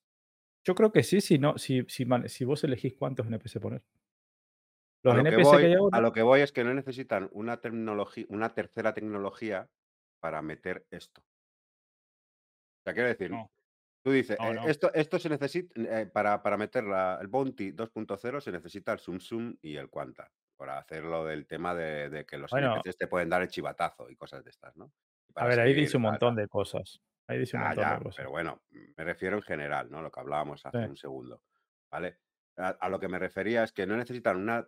Yo 0.63 0.73
creo 0.75 0.91
que 0.91 1.03
sí, 1.03 1.21
si, 1.21 1.37
no, 1.37 1.57
si, 1.59 1.85
si, 1.87 2.05
si 2.27 2.45
vos 2.45 2.63
elegís 2.63 2.95
cuántos 2.95 3.27
NPC 3.27 3.59
poner. 3.59 3.83
A 5.05 5.13
lo 5.13 5.27
que 5.27 5.37
NPC 5.37 5.57
que 5.57 5.65
voy, 5.65 5.67
hay 5.67 5.73
a 5.91 5.99
ahora, 5.99 6.01
lo 6.01 6.11
que 6.11 6.23
voy 6.23 6.41
es 6.41 6.51
que 6.51 6.63
no 6.63 6.73
necesitan 6.73 7.29
una 7.33 7.61
tecnología, 7.61 8.25
una 8.29 8.55
tercera 8.55 8.95
tecnología 8.95 9.69
para 10.19 10.41
meter 10.41 10.87
esto. 10.89 11.21
O 11.21 12.83
sea, 12.83 12.93
quiero 12.93 13.09
decir, 13.09 13.31
No, 13.31 13.49
tú 14.03 14.11
dices, 14.11 14.39
no, 14.39 14.53
eh, 14.53 14.53
no. 14.53 14.65
esto, 14.65 14.93
esto 14.93 15.19
se 15.19 15.29
necesita, 15.29 15.73
eh, 16.01 16.07
para, 16.07 16.43
para 16.43 16.57
meter 16.57 16.85
la- 16.85 17.19
el 17.21 17.27
Bounty 17.27 17.71
2.0 17.71 18.41
se 18.41 18.51
necesita 18.51 18.93
el 18.93 18.99
Sum 18.99 19.19
Sum 19.19 19.57
y 19.61 19.77
el 19.77 19.89
Quanta, 19.89 20.31
para 20.57 20.79
hacerlo 20.79 21.25
del 21.25 21.47
tema 21.47 21.75
de, 21.75 22.09
de 22.09 22.25
que 22.25 22.37
los 22.37 22.51
bueno, 22.51 22.57
NPCs 22.57 22.97
te 22.97 23.07
pueden 23.07 23.29
dar 23.29 23.41
el 23.43 23.49
chivatazo 23.49 24.09
y 24.09 24.15
cosas 24.17 24.43
de 24.43 24.51
estas, 24.51 24.75
¿no? 24.77 24.93
A 25.35 25.45
ver, 25.47 25.59
ahí 25.59 25.73
dice 25.73 25.97
un 25.97 26.03
montón 26.03 26.35
de 26.35 26.47
cosas. 26.47 27.01
Ahí 27.27 27.39
dice 27.39 27.57
un 27.57 27.63
Ya, 27.63 27.63
montón 27.63 27.89
ya, 27.89 27.89
de 27.89 27.99
cosas. 27.99 28.21
pero 28.21 28.29
bueno, 28.29 28.63
me 28.69 29.03
refiero 29.03 29.35
en 29.37 29.43
general, 29.43 29.89
¿no? 29.91 30.01
Lo 30.01 30.11
que 30.11 30.19
hablábamos 30.19 30.65
hace 30.65 30.85
Sí. 30.85 30.87
un 30.87 30.95
segundo, 30.97 31.43
¿vale? 31.91 32.19
A, 32.57 32.69
a 32.69 32.89
lo 32.89 32.99
que 32.99 33.07
me 33.09 33.19
refería 33.19 33.63
es 33.63 33.73
que 33.73 33.85
no 33.85 33.95
necesitan 33.97 34.37
una 34.37 34.67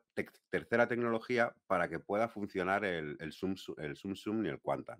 tercera 0.49 0.87
tecnología 0.87 1.55
para 1.67 1.87
que 1.89 1.99
pueda 1.99 2.27
funcionar 2.29 2.83
el, 2.85 3.17
el, 3.19 3.31
Zoom, 3.33 3.55
el 3.77 3.95
Zoom 3.97 4.15
Zoom 4.15 4.41
ni 4.41 4.49
el 4.49 4.61
Quantum. 4.61 4.99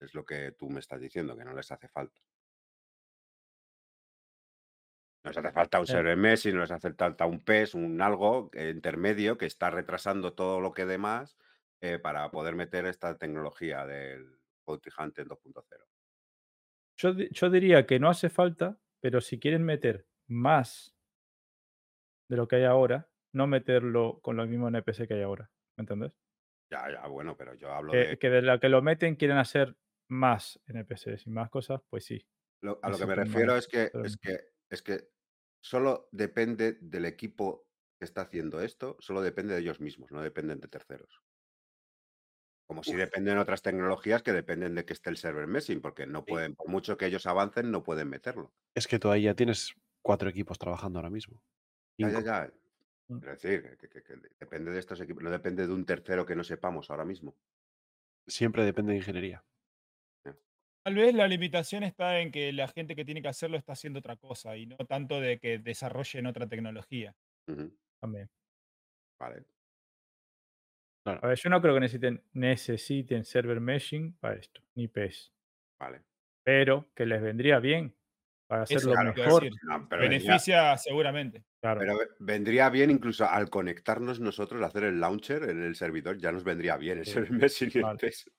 Es 0.00 0.14
lo 0.14 0.24
que 0.24 0.52
tú 0.52 0.70
me 0.70 0.80
estás 0.80 1.00
diciendo, 1.00 1.36
que 1.36 1.44
no 1.44 1.54
les 1.54 1.70
hace 1.72 1.88
falta. 1.88 2.20
No 5.24 5.30
les 5.30 5.38
hace 5.38 5.52
falta 5.52 5.80
un 5.80 5.86
Eh. 5.86 5.92
server 5.92 6.16
mesh, 6.16 6.46
no 6.54 6.60
les 6.60 6.70
hace 6.70 6.92
falta 6.94 7.26
un 7.26 7.40
PES, 7.44 7.74
un 7.74 8.00
algo 8.00 8.50
eh, 8.54 8.70
intermedio 8.74 9.36
que 9.38 9.46
está 9.46 9.70
retrasando 9.70 10.34
todo 10.34 10.60
lo 10.60 10.72
que 10.72 10.86
demás 10.86 11.36
eh, 11.80 11.98
para 11.98 12.30
poder 12.30 12.54
meter 12.54 12.86
esta 12.86 13.18
tecnología 13.18 13.84
del 13.86 14.40
Bounty 14.66 14.90
Hunter 14.98 15.26
2.0. 15.26 15.86
Yo, 16.98 17.12
yo 17.12 17.50
diría 17.50 17.86
que 17.86 17.98
no 17.98 18.08
hace 18.08 18.28
falta, 18.30 18.80
pero 19.00 19.20
si 19.20 19.38
quieren 19.38 19.64
meter 19.64 20.06
más 20.28 20.96
de 22.28 22.36
lo 22.36 22.48
que 22.48 22.56
hay 22.56 22.64
ahora, 22.64 23.08
no 23.32 23.46
meterlo 23.46 24.20
con 24.20 24.36
los 24.36 24.48
mismos 24.48 24.68
NPC 24.68 25.06
que 25.06 25.14
hay 25.14 25.22
ahora. 25.22 25.50
¿Me 25.76 25.82
entendés? 25.82 26.12
Ya, 26.70 26.90
ya, 26.90 27.06
bueno, 27.06 27.36
pero 27.36 27.54
yo 27.54 27.70
hablo 27.72 27.92
Que, 27.92 27.98
de... 27.98 28.18
que 28.18 28.30
de 28.30 28.42
la 28.42 28.58
que 28.58 28.68
lo 28.68 28.82
meten 28.82 29.16
quieren 29.16 29.36
hacer 29.38 29.76
más 30.08 30.60
NPCs 30.66 31.26
y 31.26 31.30
más 31.30 31.50
cosas, 31.50 31.80
pues 31.88 32.04
sí. 32.04 32.26
Lo- 32.62 32.80
a 32.82 32.90
lo 32.90 32.98
que 32.98 33.06
me 33.06 33.14
más 33.14 33.26
refiero 33.26 33.56
es 33.56 33.68
que, 33.68 33.90
pero 33.92 34.04
es 34.04 34.16
que 34.16 34.38
es 34.70 34.82
que 34.82 35.08
solo 35.62 36.08
depende 36.10 36.72
del 36.80 37.04
equipo 37.04 37.68
que 37.98 38.04
está 38.04 38.22
haciendo 38.22 38.60
esto, 38.60 38.96
solo 38.98 39.22
depende 39.22 39.54
de 39.54 39.60
ellos 39.60 39.80
mismos, 39.80 40.10
no 40.10 40.22
dependen 40.22 40.60
de 40.60 40.68
terceros. 40.68 41.22
Como 42.66 42.82
si 42.82 42.94
dependen 42.96 43.38
otras 43.38 43.62
tecnologías 43.62 44.22
que 44.22 44.32
dependen 44.32 44.74
de 44.74 44.84
que 44.84 44.92
esté 44.92 45.10
el 45.10 45.16
server 45.16 45.46
meshing, 45.46 45.80
porque 45.80 46.06
no 46.06 46.24
pueden, 46.24 46.54
por 46.56 46.68
mucho 46.68 46.96
que 46.96 47.06
ellos 47.06 47.26
avancen, 47.26 47.70
no 47.70 47.82
pueden 47.84 48.08
meterlo. 48.08 48.52
Es 48.74 48.88
que 48.88 48.98
tú 48.98 49.10
ahí 49.10 49.22
ya 49.22 49.34
tienes 49.34 49.74
cuatro 50.02 50.28
equipos 50.28 50.58
trabajando 50.58 50.98
ahora 50.98 51.10
mismo. 51.10 51.42
Ya, 51.98 52.10
ya, 52.10 52.20
ya. 52.20 52.52
Mm. 53.08 53.18
Quiero 53.18 53.32
decir, 53.34 53.76
que, 53.78 53.88
que- 53.88 54.02
que 54.02 54.14
depende 54.40 54.72
de 54.72 54.80
estos 54.80 55.00
equipos, 55.00 55.22
no 55.22 55.30
depende 55.30 55.64
de 55.66 55.72
un 55.72 55.86
tercero 55.86 56.26
que 56.26 56.34
no 56.34 56.42
sepamos 56.42 56.90
ahora 56.90 57.04
mismo. 57.04 57.36
Siempre 58.26 58.64
depende 58.64 58.92
de 58.92 58.98
ingeniería. 58.98 59.44
Tal 60.84 60.94
vez 60.94 61.14
la 61.14 61.26
limitación 61.26 61.82
está 61.82 62.20
en 62.20 62.30
que 62.30 62.52
la 62.52 62.68
gente 62.68 62.94
que 62.94 63.04
tiene 63.04 63.20
que 63.20 63.26
hacerlo 63.28 63.56
está 63.56 63.72
haciendo 63.72 63.98
otra 63.98 64.16
cosa 64.16 64.56
y 64.56 64.66
no 64.66 64.76
tanto 64.76 65.20
de 65.20 65.38
que 65.40 65.58
desarrollen 65.58 66.26
otra 66.26 66.48
tecnología. 66.48 67.16
También. 68.00 68.28
Vale. 69.18 69.46
Claro. 71.06 71.20
A 71.22 71.28
ver, 71.28 71.38
yo 71.38 71.50
no 71.50 71.62
creo 71.62 71.74
que 71.74 71.80
necesiten, 71.80 72.22
necesiten 72.32 73.24
server 73.24 73.60
meshing 73.60 74.16
para 74.18 74.34
esto, 74.34 74.60
ni 74.74 74.88
PES. 74.88 75.32
Vale. 75.78 76.02
Pero 76.42 76.90
que 76.94 77.06
les 77.06 77.22
vendría 77.22 77.60
bien 77.60 77.94
para 78.48 78.62
hacerlo 78.62 78.92
mejor. 79.04 79.44
No, 79.64 79.88
pero 79.88 80.02
vendría, 80.02 80.20
Beneficia 80.32 80.76
seguramente. 80.76 81.44
Claro. 81.60 81.80
pero 81.80 81.96
ve- 81.98 82.08
vendría 82.20 82.68
bien 82.70 82.90
incluso 82.90 83.24
al 83.24 83.48
conectarnos 83.50 84.18
nosotros, 84.20 84.62
hacer 84.62 84.84
el 84.84 85.00
launcher 85.00 85.44
en 85.44 85.62
el 85.62 85.74
servidor, 85.76 86.18
ya 86.18 86.32
nos 86.32 86.42
vendría 86.44 86.76
bien 86.76 86.98
el 86.98 87.04
Sí, 87.04 87.12
server 87.12 87.32
meshing 87.32 87.70
y 87.74 87.78
el 87.78 87.84
vale. 87.84 87.98
PES. 87.98 88.30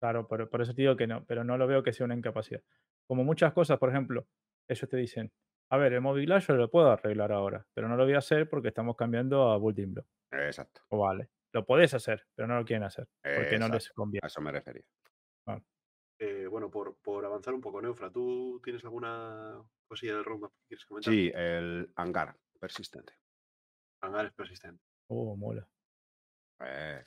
Claro, 0.00 0.28
por, 0.28 0.48
por 0.50 0.62
eso 0.62 0.74
te 0.74 0.82
digo 0.82 0.96
que 0.96 1.06
no, 1.06 1.24
pero 1.24 1.44
no 1.44 1.56
lo 1.56 1.66
veo 1.66 1.82
que 1.82 1.92
sea 1.92 2.04
una 2.04 2.14
incapacidad. 2.14 2.60
Como 3.06 3.24
muchas 3.24 3.52
cosas, 3.52 3.78
por 3.78 3.90
ejemplo, 3.90 4.26
ellos 4.68 4.88
te 4.88 4.96
dicen, 4.96 5.32
a 5.70 5.76
ver, 5.76 5.92
el 5.94 6.00
móvil 6.00 6.32
yo 6.40 6.54
lo 6.54 6.70
puedo 6.70 6.90
arreglar 6.90 7.32
ahora, 7.32 7.66
pero 7.74 7.88
no 7.88 7.96
lo 7.96 8.04
voy 8.04 8.14
a 8.14 8.18
hacer 8.18 8.48
porque 8.48 8.68
estamos 8.68 8.96
cambiando 8.96 9.50
a 9.50 9.58
Building 9.58 9.94
Block. 9.94 10.06
Exacto. 10.32 10.82
O 10.88 10.98
vale, 10.98 11.30
lo 11.54 11.64
podés 11.64 11.94
hacer, 11.94 12.26
pero 12.34 12.48
no 12.48 12.58
lo 12.58 12.64
quieren 12.64 12.82
hacer, 12.82 13.08
porque 13.22 13.58
no 13.58 13.68
les 13.68 13.88
conviene. 13.90 14.20
A 14.24 14.26
eso 14.26 14.40
me 14.40 14.50
refería. 14.50 14.82
Eh, 16.18 16.46
bueno, 16.46 16.70
por, 16.70 16.96
por 16.98 17.24
avanzar 17.24 17.54
un 17.54 17.60
poco, 17.60 17.80
Neufra, 17.80 18.10
¿tú 18.10 18.60
tienes 18.62 18.84
alguna 18.84 19.62
cosilla 19.86 20.14
del 20.14 20.24
roadmap 20.24 20.52
que 20.52 20.66
quieres 20.68 20.84
comentar? 20.84 21.12
Sí, 21.12 21.30
el 21.34 21.92
hangar 21.96 22.36
persistente. 22.58 23.14
Hangares 24.02 24.32
persistentes. 24.32 24.84
Oh, 25.08 25.36
mola. 25.36 25.68
Eh, 26.60 27.02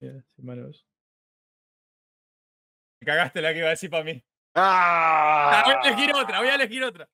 sí, 0.00 0.08
manos. 0.38 0.86
Me 3.00 3.06
cagaste 3.06 3.42
la 3.42 3.52
que 3.52 3.58
iba 3.58 3.68
a 3.68 3.70
decir 3.70 3.90
para 3.90 4.04
mí. 4.04 4.24
¡Ah! 4.54 5.52
Ah, 5.54 5.62
voy 5.66 5.74
a 5.74 5.88
elegir 5.88 6.14
otra, 6.14 6.38
voy 6.38 6.48
a 6.48 6.54
elegir 6.54 6.82
otra. 6.82 7.08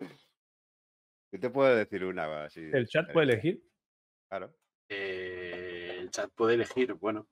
Yo 0.00 1.40
te 1.40 1.50
puedo 1.50 1.74
decir 1.74 2.04
una 2.04 2.44
así. 2.44 2.60
¿El 2.72 2.86
chat 2.86 3.12
puede 3.12 3.32
elegir? 3.32 3.64
Claro. 4.28 4.54
Eh, 4.88 5.96
el 6.00 6.10
chat 6.10 6.30
puede 6.34 6.54
elegir, 6.54 6.94
bueno, 6.94 7.26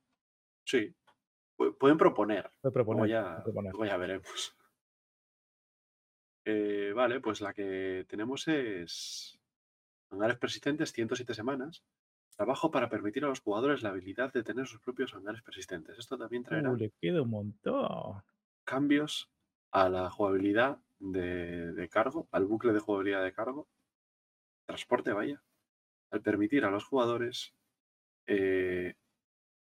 sí. 0.65 0.95
Pu- 1.57 1.77
Pueden 1.77 1.99
proponer. 1.99 2.45
Puede 2.61 2.61
Luego 2.63 2.73
proponer. 2.73 3.09
ya, 3.11 3.43
proponer. 3.43 3.73
luego 3.73 3.85
ya 3.87 3.97
veremos. 3.97 4.57
Eh, 6.45 6.93
vale, 6.95 7.21
pues 7.21 7.41
la 7.41 7.53
que 7.55 8.05
tenemos 8.09 8.49
es 8.49 9.39
hangares 10.11 10.39
persistentes, 10.39 10.93
107 10.93 11.35
semanas. 11.35 11.85
Trabajo 12.37 12.71
para 12.71 12.89
permitir 12.89 13.25
a 13.25 13.29
los 13.29 13.41
jugadores 13.41 13.83
la 13.83 13.91
habilidad 13.91 14.33
de 14.33 14.43
tener 14.43 14.67
sus 14.67 14.81
propios 14.81 15.15
hangares 15.15 15.43
persistentes. 15.43 15.99
Esto 15.99 16.17
también 16.19 16.43
traerá 16.43 16.71
Uh, 16.71 16.77
le 16.77 16.91
queda 17.01 17.23
un 17.23 17.31
montón. 17.31 18.23
cambios 18.65 19.31
a 19.71 19.89
la 19.89 20.11
jugabilidad 20.11 20.79
de, 20.99 21.73
de 21.73 21.89
cargo, 21.89 22.29
al 22.33 22.47
bucle 22.47 22.73
de 22.73 22.81
jugabilidad 22.81 23.23
de 23.23 23.33
cargo, 23.33 23.69
transporte, 24.67 25.13
vaya, 25.13 25.43
al 26.13 26.23
permitir 26.23 26.65
a 26.65 26.71
los 26.71 26.85
jugadores, 26.85 27.55
eh, 28.27 28.95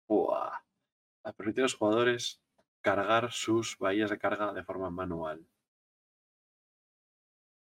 ¡buah! 0.09 0.53
al 1.25 1.35
permitir 1.35 1.63
a 1.63 1.65
los 1.65 1.75
jugadores 1.75 2.43
cargar 2.83 3.33
sus 3.33 3.79
bahías 3.79 4.11
de 4.11 4.19
carga 4.19 4.53
de 4.53 4.63
forma 4.65 4.91
manual. 4.91 5.47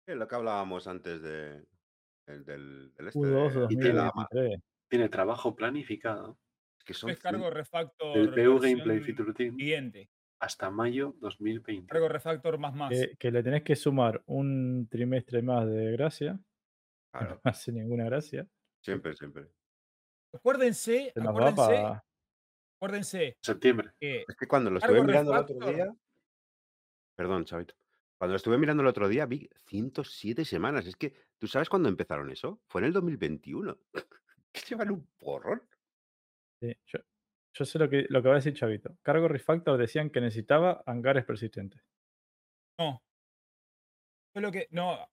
Es 0.07 0.15
lo 0.15 0.27
que 0.27 0.35
hablábamos 0.35 0.87
antes 0.87 1.21
de, 1.21 1.65
el 2.27 2.45
del, 2.45 2.93
del 2.95 3.07
este. 3.07 3.19
Q2 3.19 3.53
de- 3.53 3.63
Y 3.65 3.67
tiene- 3.69 3.83
de 3.85 3.93
la 3.93 4.11
ma- 4.15 4.27
2023. 4.31 4.61
Tiene 4.89 5.09
trabajo 5.09 5.55
planificado 5.55 6.39
es 6.79 6.83
que 6.83 6.93
son 6.95 7.09
Descargo 7.09 7.49
refactor. 7.51 8.15
del 8.17 8.29
PU 8.33 8.59
Gameplay 8.59 8.99
Feature 9.01 9.33
Team 9.33 9.55
Siguiente. 9.55 10.09
hasta 10.39 10.71
mayo 10.71 11.15
2020. 11.19 11.87
Cargo 11.91 12.07
refactor 12.09 12.57
más 12.57 12.73
más. 12.73 12.89
Que, 12.89 13.15
que 13.17 13.31
le 13.31 13.43
tenés 13.43 13.63
que 13.63 13.75
sumar 13.75 14.23
un 14.25 14.87
trimestre 14.89 15.41
más 15.43 15.67
de 15.67 15.91
gracia. 15.91 16.39
Claro, 17.11 17.35
No 17.35 17.41
hace 17.51 17.71
ninguna 17.71 18.05
gracia. 18.05 18.47
siempre, 18.83 19.15
siempre. 19.15 19.47
Acuérdense, 20.33 21.11
acuérdense, 21.15 21.55
para. 21.55 22.03
acuérdense 22.77 23.37
Septiembre. 23.41 23.91
que 23.99 24.25
Es 24.27 24.35
que 24.35 24.47
cuando 24.47 24.69
lo 24.69 24.77
estuve 24.77 25.03
mirando 25.03 25.33
el 25.33 25.39
otro 25.39 25.67
día. 25.71 25.87
Perdón, 27.17 27.45
Chavito. 27.45 27.73
Cuando 28.19 28.33
lo 28.33 28.37
estuve 28.37 28.57
mirando 28.57 28.81
el 28.83 28.87
otro 28.87 29.07
día 29.07 29.25
vi 29.25 29.49
107 29.67 30.45
semanas. 30.45 30.85
Es 30.85 30.95
que, 30.95 31.13
¿tú 31.39 31.47
sabes 31.47 31.69
cuándo 31.69 31.89
empezaron 31.89 32.29
eso? 32.31 32.61
Fue 32.67 32.81
en 32.81 32.85
el 32.87 32.93
2021. 32.93 33.77
Que 34.51 34.61
llevan 34.61 34.89
un 34.89 35.07
porrón. 35.19 35.61
Sí, 36.59 36.75
yo, 36.87 36.99
yo 37.55 37.65
sé 37.65 37.77
lo 37.77 37.87
que, 37.87 38.07
lo 38.09 38.21
que 38.23 38.27
va 38.29 38.33
a 38.33 38.37
decir 38.37 38.53
Chavito. 38.55 38.97
Cargo 39.03 39.27
Refactor 39.27 39.77
decían 39.77 40.09
que 40.09 40.21
necesitaba 40.21 40.81
hangares 40.87 41.23
persistentes. 41.25 41.81
no. 42.79 42.99
Fue 44.33 44.41
lo 44.41 44.51
que. 44.51 44.67
No, 44.71 45.07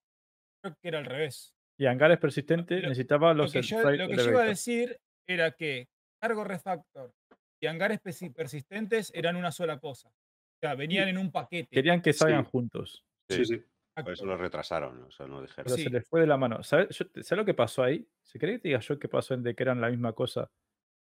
creo 0.61 0.75
que 0.81 0.87
era 0.87 0.97
al 0.99 1.05
revés. 1.05 1.53
Y 1.79 1.85
hangares 1.85 2.17
persistentes 2.17 2.81
lo- 2.81 2.89
necesitaba 2.89 3.33
Lo 3.33 3.43
los 3.43 3.53
que, 3.53 3.61
yo, 3.61 3.81
lo 3.81 4.07
que 4.07 4.15
yo 4.17 4.29
iba 4.31 4.41
a 4.41 4.45
decir 4.45 4.97
era 5.27 5.51
que 5.51 5.87
cargo 6.21 6.43
refactor 6.43 7.13
y 7.61 7.67
hangares 7.67 8.01
persi- 8.01 8.33
persistentes 8.33 9.11
eran 9.13 9.35
una 9.35 9.51
sola 9.51 9.79
cosa. 9.79 10.09
O 10.09 10.59
sea, 10.59 10.73
venían 10.75 11.07
en 11.07 11.17
un 11.17 11.31
paquete. 11.31 11.69
Querían 11.69 12.01
que 12.01 12.13
salgan 12.13 12.45
Sí. 12.45 12.49
juntos. 12.51 13.05
Sí, 13.29 13.45
sí. 13.45 13.63
Por 13.95 14.11
eso 14.13 14.25
lo 14.25 14.37
retrasaron. 14.37 15.03
O 15.03 15.11
sea, 15.11 15.27
no 15.27 15.41
dijeron. 15.41 15.65
Pero 15.65 15.75
Sí. 15.75 15.83
se 15.83 15.89
les 15.89 16.07
fue 16.07 16.21
de 16.21 16.27
la 16.27 16.37
mano. 16.37 16.63
¿Sabes 16.63 16.95
¿Sabes 16.95 17.31
lo 17.31 17.45
que 17.45 17.53
pasó 17.53 17.83
ahí? 17.83 18.07
¿Se 18.23 18.39
cree 18.39 18.53
que 18.53 18.59
te 18.59 18.67
diga 18.69 18.79
yo 18.79 18.97
qué 18.99 19.07
pasó 19.07 19.33
entre 19.33 19.55
que 19.55 19.63
eran 19.63 19.81
la 19.81 19.89
misma 19.89 20.13
cosa 20.13 20.49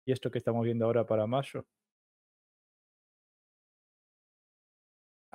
y 0.05 0.11
esto 0.11 0.29
que 0.31 0.37
estamos 0.39 0.63
viendo 0.65 0.85
ahora 0.85 1.05
para 1.05 1.25
mayo? 1.27 1.65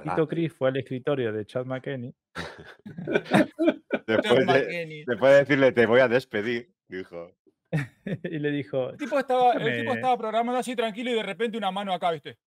Tito 0.03 0.29
Chris 0.29 0.53
fue 0.53 0.69
al 0.69 0.77
escritorio 0.77 1.33
de 1.33 1.45
Chad 1.47 1.65
McKenney 1.67 2.15
Después 4.07 4.39
de, 4.39 4.45
McKenny. 4.47 5.05
después 5.05 5.33
de 5.33 5.39
decirle, 5.41 5.73
te 5.73 5.87
voy 5.87 6.01
a 6.01 6.09
despedir, 6.09 6.73
dijo. 6.89 7.37
y 8.25 8.39
le 8.39 8.51
dijo, 8.51 8.91
El 8.91 8.97
tipo, 8.97 9.19
estaba, 9.19 9.53
el 9.53 9.59
tipo 9.59 9.69
Escúchame. 9.69 9.95
estaba 9.97 10.17
programando 10.19 10.59
así 10.59 10.75
tranquilo 10.77 11.11
y 11.11 11.15
de 11.15 11.23
repente 11.23 11.59
una 11.59 11.71
mano 11.71 11.93
acá, 11.93 12.11
¿viste? 12.13 12.39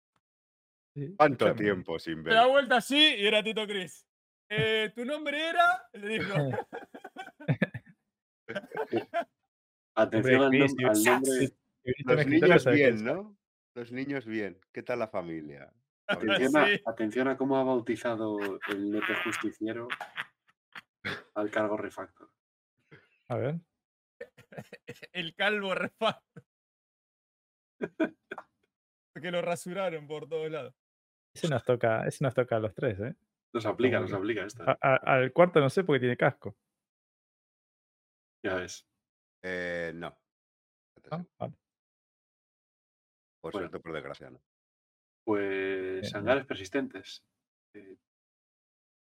"Sí, 0.96 1.14
¿Cuánto 1.18 1.46
escúchame". 1.46 1.66
tiempo 1.66 2.00
sin 2.00 2.16
Se 2.18 2.22
ver? 2.24 2.34
da 2.34 2.48
vuelta 2.48 2.78
así 2.78 2.98
y 3.18 3.26
era 3.28 3.44
Tito 3.44 3.66
Cris. 3.68 4.06
Eh, 4.50 4.92
¿Tu 4.96 5.06
nombre 5.06 5.40
era? 5.50 5.88
Le 5.94 6.08
dijo. 6.08 6.34
Atención 9.96 10.42
al, 10.44 10.50
Chris, 10.50 10.76
nom- 10.76 10.90
al 10.90 10.96
si- 10.96 11.06
nombre. 11.10 11.50
Los 12.06 12.28
niños 12.28 12.66
bien, 12.66 13.04
¿no? 13.04 13.38
Los 13.76 13.92
niños 13.92 14.26
bien. 14.26 14.60
¿Qué 14.74 14.84
tal 14.84 15.00
la 15.00 15.08
familia? 15.08 15.72
Atención 16.12 16.58
a, 16.58 16.66
Sí. 16.68 16.82
atención 16.86 17.28
a 17.28 17.38
cómo 17.38 17.58
ha 17.58 17.64
bautizado 17.64 18.38
el 18.70 18.92
nete 18.92 19.16
justiciero 19.24 19.88
al 21.36 21.50
cargo 21.52 21.78
refactor. 21.78 22.30
A 23.30 23.36
ver. 23.38 23.56
El 25.14 25.34
calvo 25.36 25.74
refacto. 25.74 26.42
Porque 29.14 29.32
lo 29.32 29.42
rasuraron 29.42 30.08
por 30.08 30.28
todos 30.28 30.50
lados. 30.52 30.76
Ese 31.34 31.48
nos 31.50 31.64
toca, 31.64 32.06
ese 32.06 32.24
nos 32.24 32.34
toca 32.34 32.58
a 32.58 32.60
los 32.60 32.74
tres, 32.76 33.00
¿eh? 33.00 33.16
Nos 33.54 33.66
aplica, 33.66 34.00
nos 34.00 34.10
que- 34.10 34.16
aplica 34.16 34.46
esta. 34.46 34.64
A- 34.72 34.78
a- 34.82 34.96
al 35.16 35.32
cuarto 35.34 35.60
no 35.60 35.70
sé 35.70 35.84
porque 35.84 36.00
tiene 36.02 36.18
casco. 36.18 36.58
Ya 38.44 38.56
ves. 38.56 38.86
Eh, 39.44 39.92
no. 39.96 40.18
Vale. 41.10 41.26
Por 43.42 43.52
Bueno. 43.54 43.60
suerte, 43.70 43.80
por 43.80 43.94
desgracia, 43.94 44.30
no. 44.30 44.40
Pues 45.36 46.02
Bien, 46.02 46.16
hangares 46.18 46.46
persistentes. 46.46 47.24
Eh, 47.74 47.96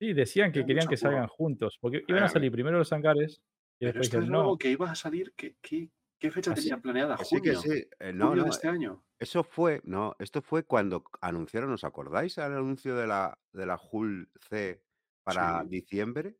Sí, 0.00 0.12
decían 0.12 0.50
que 0.52 0.66
querían 0.66 0.88
que 0.88 0.96
salgan 0.96 1.28
juntos, 1.28 1.78
porque 1.80 2.02
iban 2.08 2.24
a 2.24 2.28
salir 2.28 2.50
primero 2.50 2.76
los 2.78 2.92
hangares 2.92 3.40
y 3.80 3.86
pero 3.86 4.00
después 4.00 4.08
esto 4.08 4.18
es 4.18 4.24
algo 4.30 4.58
que 4.58 4.70
iba 4.70 4.90
a 4.90 4.94
salir. 4.94 5.32
¿Qué, 5.36 5.56
qué, 5.62 5.88
qué 6.20 6.30
fecha 6.30 6.50
¿Ah, 6.52 6.56
sí? 6.56 6.62
tenían 6.62 6.82
planeada? 6.82 7.16
Que 7.16 7.24
sí, 7.24 7.40
que 7.40 7.54
Junio. 7.54 7.74
sí. 7.76 7.88
eh, 8.00 8.12
no, 8.12 8.26
junio 8.28 8.42
no. 8.42 8.44
de 8.44 8.50
este 8.50 8.68
año. 8.68 9.04
Eso 9.20 9.44
fue, 9.44 9.80
no, 9.84 10.16
esto 10.18 10.42
fue 10.42 10.64
cuando 10.64 11.04
anunciaron, 11.20 11.72
¿os 11.72 11.84
acordáis 11.84 12.36
al 12.38 12.52
anuncio 12.54 12.96
de 12.96 13.06
la, 13.06 13.38
de 13.52 13.66
la 13.66 13.80
Hull 13.92 14.28
C 14.48 14.82
para 15.22 15.62
Sí. 15.62 15.68
diciembre 15.68 16.36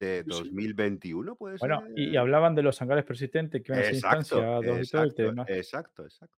de 0.00 0.24
Sí, 0.24 0.32
sí. 0.32 0.38
2021, 0.38 1.36
puede 1.36 1.58
ser? 1.58 1.68
bueno, 1.68 1.86
y, 1.96 2.10
y 2.10 2.16
hablaban 2.16 2.54
de 2.54 2.62
los 2.62 2.80
hangares 2.80 3.04
persistentes 3.04 3.62
que 3.62 3.72
iban 3.72 3.84
a 3.84 3.88
ser 3.92 4.00
todo 4.00 4.72
el 4.74 4.78
exacto, 4.78 5.14
tema. 5.16 5.44
exacto, 5.48 6.04
exacto. 6.04 6.38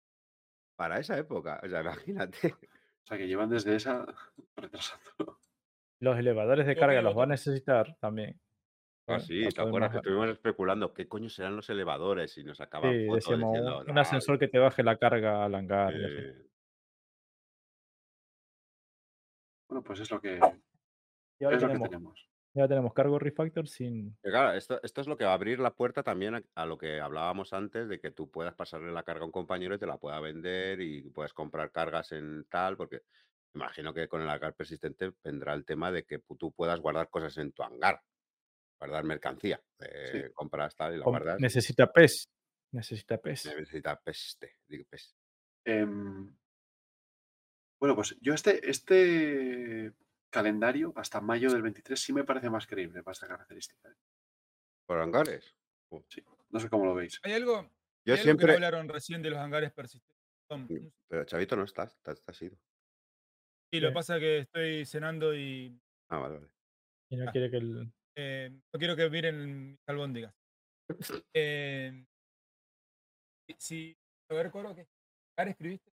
Para 0.81 0.97
esa 0.99 1.15
época, 1.15 1.61
o 1.63 1.69
sea, 1.69 1.81
imagínate. 1.81 2.55
O 3.03 3.05
sea, 3.07 3.15
que 3.15 3.27
llevan 3.27 3.49
desde 3.51 3.75
esa 3.75 4.03
retrasándolo. 4.55 5.37
Los 5.99 6.17
elevadores 6.17 6.65
de 6.65 6.75
carga 6.75 7.03
los 7.03 7.15
va 7.15 7.25
a 7.25 7.27
necesitar 7.27 7.95
también. 7.99 8.39
Ah, 9.05 9.13
¿vale? 9.13 9.23
sí, 9.23 9.47
¿te 9.47 9.61
acuerdas 9.61 9.91
que 9.91 9.97
estuvimos 9.97 10.29
especulando 10.29 10.91
qué 10.91 11.07
coño 11.07 11.29
serán 11.29 11.55
los 11.55 11.69
elevadores 11.69 12.35
y 12.39 12.43
nos 12.43 12.57
sacaban 12.57 12.93
Sí, 12.93 13.05
fotos 13.05 13.15
decíamos 13.15 13.51
diciendo, 13.51 13.77
un, 13.77 13.89
un 13.91 13.93
"No, 13.93 14.01
ascensor 14.01 14.39
que 14.39 14.47
te 14.47 14.57
baje 14.57 14.81
la 14.81 14.97
carga 14.97 15.45
al 15.45 15.53
hangar. 15.53 15.93
eh, 15.93 16.47
Bueno, 19.69 19.83
pues 19.83 19.99
es 19.99 20.09
lo 20.09 20.19
que, 20.19 20.39
Y 21.39 21.43
ahora 21.43 21.57
es 21.57 21.63
lo 21.63 21.69
que 21.69 21.79
tenemos. 21.79 22.30
Ya 22.53 22.67
tenemos 22.67 22.93
cargo 22.93 23.17
refactor 23.19 23.67
sin. 23.67 24.17
claro, 24.21 24.57
esto, 24.57 24.79
esto 24.83 25.01
es 25.01 25.07
lo 25.07 25.17
que 25.17 25.25
va 25.25 25.31
a 25.31 25.35
abrir 25.35 25.59
la 25.59 25.73
puerta 25.73 26.03
también 26.03 26.35
a, 26.35 26.43
a 26.55 26.65
lo 26.65 26.77
que 26.77 26.99
hablábamos 26.99 27.53
antes 27.53 27.87
de 27.87 27.99
que 27.99 28.11
tú 28.11 28.29
puedas 28.29 28.55
pasarle 28.55 28.91
la 28.91 29.03
carga 29.03 29.21
a 29.23 29.25
un 29.25 29.31
compañero 29.31 29.75
y 29.75 29.79
te 29.79 29.85
la 29.87 29.97
pueda 29.97 30.19
vender 30.19 30.81
y 30.81 31.09
puedas 31.09 31.33
comprar 31.33 31.71
cargas 31.71 32.11
en 32.11 32.45
tal, 32.49 32.77
porque 32.77 33.01
imagino 33.53 33.93
que 33.93 34.07
con 34.07 34.21
el 34.21 34.29
hangar 34.29 34.53
persistente 34.55 35.11
vendrá 35.23 35.53
el 35.53 35.65
tema 35.65 35.91
de 35.91 36.03
que 36.03 36.19
tú 36.37 36.51
puedas 36.51 36.79
guardar 36.79 37.09
cosas 37.09 37.37
en 37.37 37.51
tu 37.51 37.63
hangar, 37.63 38.01
guardar 38.79 39.03
mercancía, 39.03 39.61
eh, 39.79 40.31
compras 40.33 40.75
tal 40.75 40.93
y 40.95 40.97
la 40.97 41.03
com- 41.03 41.11
guardas. 41.11 41.39
Necesita 41.39 41.91
PES. 41.91 42.29
Necesita 42.73 43.17
PES. 43.17 43.45
Necesita 43.47 43.99
peste, 43.99 44.55
digo 44.67 44.85
peste. 44.89 45.13
Em, 45.65 46.33
bueno, 47.79 47.95
pues 47.95 48.15
yo 48.21 48.33
este, 48.33 48.69
este 48.69 49.93
calendario 50.31 50.93
hasta 50.95 51.21
mayo 51.21 51.51
del 51.51 51.61
23 51.61 51.99
sí 51.99 52.13
me 52.13 52.23
parece 52.23 52.49
más 52.49 52.65
creíble 52.65 53.03
para 53.03 53.13
esta 53.13 53.27
característica. 53.27 53.89
¿eh? 53.89 53.93
¿Por 54.87 54.97
hangares? 54.99 55.55
No 56.49 56.59
sé 56.59 56.69
cómo 56.69 56.85
lo 56.85 56.95
veis. 56.95 57.19
Hay 57.23 57.33
algo, 57.33 57.69
Yo 58.05 58.13
hay 58.13 58.13
algo 58.13 58.15
que 58.15 58.15
no 58.15 58.23
siempre. 58.23 58.53
hablaron 58.55 58.89
recién 58.89 59.21
de 59.21 59.29
los 59.29 59.39
hangares 59.39 59.71
persistentes. 59.71 60.17
Tom. 60.49 60.67
Pero 61.07 61.23
Chavito 61.25 61.55
no 61.55 61.63
estás, 61.63 61.93
estás, 61.95 62.17
estás 62.19 62.41
ido. 62.41 62.57
Y 63.71 63.79
lo 63.79 63.87
Sí. 63.87 63.91
que 63.91 63.95
pasa 63.95 64.15
es 64.15 64.19
que 64.21 64.37
estoy 64.39 64.85
cenando 64.85 65.33
y 65.35 65.79
Ah, 66.09 66.17
vale, 66.17 66.35
vale. 66.39 66.51
Y 67.09 67.15
no 67.17 67.29
Ah. 67.29 67.31
quiere 67.31 67.49
que 67.51 67.57
el. 67.57 67.93
eh, 68.17 68.49
no 68.73 68.77
quiero 68.79 68.95
que 68.97 69.09
miren 69.09 69.69
mis 69.71 69.79
albóndigas. 69.87 70.33
Eh, 71.33 72.05
si- 73.57 73.97
a 74.29 74.33
ver, 74.33 74.51
Coro, 74.51 74.75
¿qué 74.75 74.87
hangar 75.37 75.49
escribiste? 75.51 75.91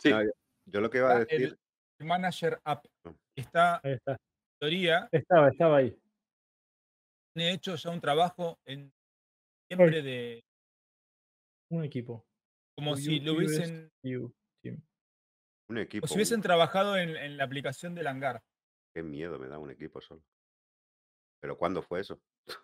Sí, 0.00 0.10
No, 0.10 0.22
yo, 0.24 0.30
yo 0.66 0.80
lo 0.80 0.90
que 0.90 0.98
iba 0.98 1.10
a 1.16 1.20
Está 1.22 1.34
decir. 1.34 1.48
el 1.48 1.58
Manager 2.04 2.60
App. 2.64 2.84
Ah. 3.04 3.12
Está, 3.36 3.80
Ahí 3.82 3.92
está. 3.94 4.12
en 4.12 4.18
teoría, 4.60 5.08
Estaba, 5.12 5.48
estaba 5.48 5.76
ahí. 5.78 5.96
tiene 7.34 7.52
hecho 7.52 7.74
ya 7.76 7.90
un 7.90 8.00
trabajo 8.00 8.58
en 8.66 8.92
siempre 9.70 10.02
de 10.02 10.44
Un 11.70 11.84
equipo. 11.84 12.24
como 12.76 12.96
si 12.96 13.20
lo 13.20 13.34
hubiesen. 13.34 13.90
Un 15.68 15.78
equipo. 15.78 16.02
como 16.02 16.08
si 16.08 16.14
hubiesen 16.16 16.42
trabajado 16.42 16.96
en, 16.98 17.16
en 17.16 17.36
la 17.38 17.44
aplicación 17.44 17.94
del 17.94 18.06
hangar. 18.06 18.42
Qué 18.94 19.02
miedo 19.02 19.38
me 19.38 19.48
da 19.48 19.58
un 19.58 19.70
equipo 19.70 20.00
solo. 20.02 20.22
¿Pero 21.40 21.56
cuándo 21.56 21.82
fue 21.82 22.00
eso? 22.00 22.20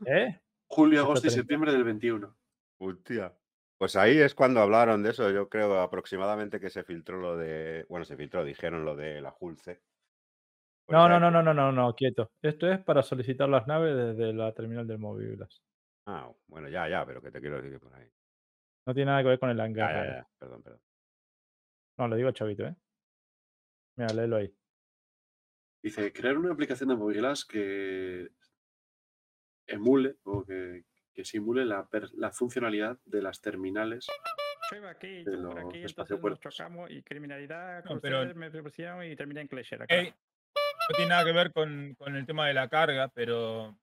¿Eh? 0.06 0.38
julio, 0.70 1.00
agosto 1.00 1.26
y 1.26 1.30
30. 1.30 1.36
septiembre 1.40 1.72
del 1.72 1.84
21. 1.84 2.36
Hostia. 2.80 3.34
Pues 3.78 3.94
ahí 3.94 4.18
es 4.18 4.34
cuando 4.34 4.60
hablaron 4.60 5.04
de 5.04 5.10
eso. 5.10 5.30
Yo 5.30 5.48
creo 5.48 5.80
aproximadamente 5.80 6.58
que 6.58 6.68
se 6.68 6.82
filtró 6.82 7.18
lo 7.18 7.36
de. 7.36 7.86
Bueno, 7.88 8.04
se 8.04 8.16
filtró, 8.16 8.44
dijeron 8.44 8.84
lo 8.84 8.96
de 8.96 9.20
la 9.20 9.34
Hulce. 9.38 9.80
Pues 10.84 10.98
No, 10.98 11.08
no, 11.08 11.20
no, 11.20 11.30
no, 11.30 11.42
no, 11.42 11.54
no, 11.54 11.70
no, 11.70 11.94
quieto. 11.94 12.32
Esto 12.42 12.70
es 12.70 12.80
para 12.80 13.02
solicitar 13.02 13.48
las 13.48 13.68
naves 13.68 13.94
desde 13.96 14.32
la 14.32 14.52
terminal 14.52 14.86
del 14.86 14.98
Movilas. 14.98 15.62
Ah, 16.06 16.28
bueno, 16.48 16.68
ya, 16.68 16.88
ya, 16.88 17.06
pero 17.06 17.22
que 17.22 17.30
te 17.30 17.40
quiero 17.40 17.56
decir 17.56 17.72
que 17.72 17.78
por 17.78 17.94
ahí. 17.94 18.08
No 18.86 18.94
tiene 18.94 19.10
nada 19.10 19.22
que 19.22 19.28
ver 19.28 19.38
con 19.38 19.50
el 19.50 19.60
hangar. 19.60 19.94
ya, 19.94 20.16
ya. 20.16 20.28
Perdón, 20.38 20.62
perdón. 20.62 20.80
No, 21.98 22.08
lo 22.08 22.16
digo 22.16 22.30
a 22.30 22.32
Chavito, 22.32 22.64
¿eh? 22.64 22.74
Mira, 23.96 24.14
léelo 24.14 24.36
ahí. 24.36 24.54
Dice, 25.82 26.12
crear 26.12 26.36
una 26.36 26.52
aplicación 26.52 26.88
de 26.88 26.96
Movilas 26.96 27.44
que 27.44 28.30
emule 29.66 30.16
o 30.24 30.44
que, 30.44 30.84
que 31.18 31.24
simule 31.24 31.64
la, 31.64 31.84
per- 31.84 32.14
la 32.14 32.30
funcionalidad 32.30 32.96
de 33.04 33.20
las 33.20 33.40
terminales. 33.40 34.06
Aquí, 34.88 35.24
de 35.24 35.36
los 35.36 35.52
aquí, 35.56 35.78
entonces 35.82 36.20
nos 36.22 36.38
chocamos 36.38 36.88
y 36.92 37.02
criminalidad, 37.02 37.82
No, 37.86 37.98
pero- 38.00 38.18
cruceros, 38.18 38.36
me 38.36 38.52
propusieron 38.52 39.04
y 39.04 39.16
terminé 39.16 39.40
en 39.40 39.48
Clasher 39.48 39.82
acá. 39.82 39.96
No 40.00 40.94
tiene 40.94 41.08
nada 41.08 41.24
que 41.24 41.32
ver 41.32 41.52
con, 41.52 41.96
con 41.98 42.14
el 42.14 42.24
tema 42.24 42.46
de 42.46 42.54
la 42.54 42.68
carga, 42.68 43.08
pero 43.08 43.76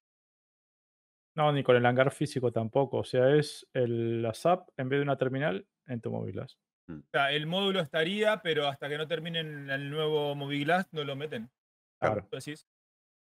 No, 1.36 1.52
ni 1.52 1.62
con 1.62 1.76
el 1.76 1.86
hangar 1.86 2.10
físico 2.14 2.54
tampoco. 2.54 3.00
O 3.00 3.04
sea, 3.04 3.36
es 3.36 3.68
el, 3.74 4.22
la 4.22 4.34
SAP 4.34 4.70
en 4.78 4.88
vez 4.88 5.00
de 5.00 5.04
una 5.04 5.18
terminal 5.18 5.68
en 5.88 6.00
tu 6.00 6.12
Movilas. 6.12 6.58
o 6.90 7.02
sea, 7.12 7.34
el 7.34 7.48
módulo 7.48 7.82
estaría, 7.82 8.42
pero 8.42 8.68
hasta 8.68 8.88
que 8.88 8.98
no 8.98 9.10
terminen 9.10 9.70
el 9.70 9.90
nuevo 9.90 10.36
Moviglast 10.36 10.94
no 10.94 11.04
lo 11.04 11.18
meten. 11.18 11.50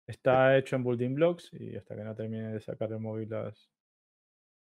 Está 0.06 0.57
hecho 0.57 0.75
en 0.75 0.83
building 0.83 1.15
blocks 1.15 1.49
y 1.53 1.77
hasta 1.77 1.95
que 1.95 2.03
no 2.03 2.14
termine 2.14 2.51
de 2.51 2.59
sacar 2.59 2.91
el 2.91 2.99
Movilas. 2.99 3.69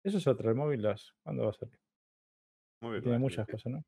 Eso 0.05 0.19
es 0.19 0.27
otro, 0.27 0.49
el 0.49 0.57
Movilas. 0.57 1.15
¿Cuándo 1.23 1.45
va 1.45 1.51
a 1.51 1.55
ser? 1.55 1.69
Muy 2.81 2.93
bien. 2.93 3.03
Tiene 3.03 3.19
muchas 3.19 3.47
sí. 3.47 3.53
cosas, 3.53 3.73
¿no? 3.73 3.85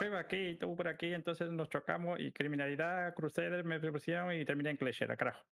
Yo 0.00 0.06
iba 0.06 0.18
aquí, 0.18 0.56
tú 0.56 0.74
por 0.74 0.88
aquí, 0.88 1.12
entonces 1.12 1.50
nos 1.50 1.68
chocamos 1.68 2.18
y 2.20 2.32
criminalidad, 2.32 3.14
cruceros, 3.14 3.64
me 3.64 3.78
propusieron 3.78 4.34
y 4.34 4.44
terminé 4.44 4.70
en 4.70 4.76
Clasher, 4.76 5.16
carajo. 5.16 5.44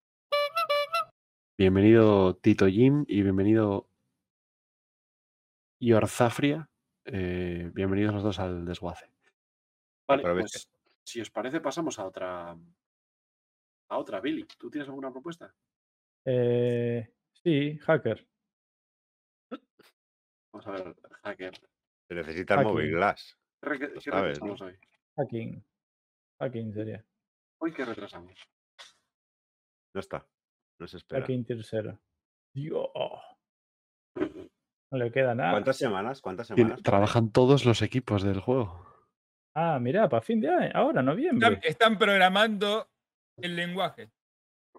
Bienvenido 1.58 2.36
Tito 2.38 2.68
Jim 2.68 3.04
y 3.08 3.22
bienvenido 3.22 3.90
Yorzafria. 5.82 6.70
Eh, 7.06 7.70
bienvenidos 7.74 8.14
los 8.14 8.24
dos 8.24 8.40
al 8.40 8.66
desguace. 8.66 9.12
Vale, 10.08 10.24
pues 10.24 10.70
si 11.04 11.20
os 11.20 11.30
parece 11.30 11.60
pasamos 11.60 12.00
a 12.00 12.06
otra 12.06 12.56
a 13.90 13.98
otra, 13.98 14.22
Billy. 14.22 14.46
¿Tú 14.58 14.70
tienes 14.70 14.88
alguna 14.88 15.12
propuesta? 15.12 15.54
Eh, 16.24 17.12
sí, 17.34 17.78
hacker. 17.80 18.29
Vamos 20.54 20.68
a 20.68 20.72
ver, 20.72 20.96
hacker. 21.24 21.54
Se 22.08 22.16
necesita 22.16 22.54
el 22.56 22.60
Hacking. 22.62 22.74
móvil 22.74 22.92
glass. 22.92 23.38
¿Qué, 23.62 23.70
re- 23.70 23.80
Lo 23.90 23.94
qué 24.02 24.02
sabes, 24.12 24.40
retrasamos 24.40 24.62
¿no? 24.62 24.66
hoy? 24.68 24.80
Hacking. 25.18 25.66
Hacking 26.42 26.74
sería. 26.74 27.06
Hoy 27.62 27.74
qué 27.74 27.86
retrasamos. 27.86 28.34
No 29.94 30.00
está. 30.00 30.28
No 30.80 30.88
se 30.88 30.98
espera. 30.98 31.22
Hacking 31.22 31.46
tercero. 31.46 32.00
Dios. 32.56 32.88
No 34.92 34.98
le 34.98 35.12
queda 35.12 35.36
nada. 35.36 35.52
¿Cuántas 35.52 35.78
semanas? 35.78 36.22
¿Cuántas 36.22 36.48
semanas? 36.48 36.82
trabajan 36.82 37.32
todos 37.32 37.66
los 37.66 37.82
equipos 37.82 38.24
del 38.24 38.40
juego. 38.40 38.86
Ah, 39.56 39.78
mirá, 39.80 40.08
para 40.10 40.22
fin 40.22 40.40
de 40.42 40.50
año. 40.50 40.72
Ahora, 40.74 41.02
Están, 41.02 41.06
noviembre. 41.06 41.60
están 41.64 41.98
programando 41.98 42.90
el 43.38 43.56
lenguaje. 43.56 44.12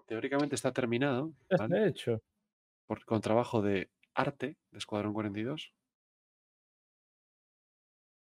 Teóricamente 0.05 0.55
está 0.55 0.73
terminado 0.73 1.33
Ya 1.49 1.57
¿vale? 1.57 1.77
está 1.77 1.87
hecho. 1.87 2.21
por, 2.87 3.05
con 3.05 3.21
trabajo 3.21 3.61
de 3.61 3.89
arte 4.15 4.57
de 4.71 4.77
Escuadrón 4.77 5.13
42 5.13 5.73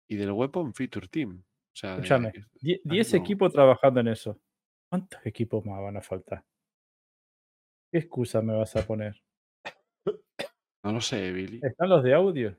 y 0.09 0.17
del 0.17 0.33
Weapon 0.33 0.75
Feature 0.75 1.09
Team. 1.09 1.43
O 1.43 1.77
sea, 1.77 1.95
Escúchame. 1.95 2.33
Die- 2.61 2.81
Ah, 2.85 2.89
10 2.93 3.15
no. 3.15 3.19
equipos 3.21 3.53
trabajando 3.53 4.01
en 4.01 4.09
eso. 4.09 4.41
¿Cuántos 4.91 5.25
equipos 5.27 5.65
más 5.65 5.81
van 5.83 5.97
a 5.97 6.03
faltar? 6.03 6.45
¿Qué 7.93 7.99
excusa 7.99 8.41
me 8.43 8.55
vas 8.57 8.75
a 8.77 8.87
poner? 8.87 9.21
no 10.85 10.93
lo 10.93 11.01
sé, 11.01 11.33
Billy. 11.33 11.61
¿Están 11.63 11.89
los 11.89 12.03
de 12.05 12.15
audio? 12.15 12.57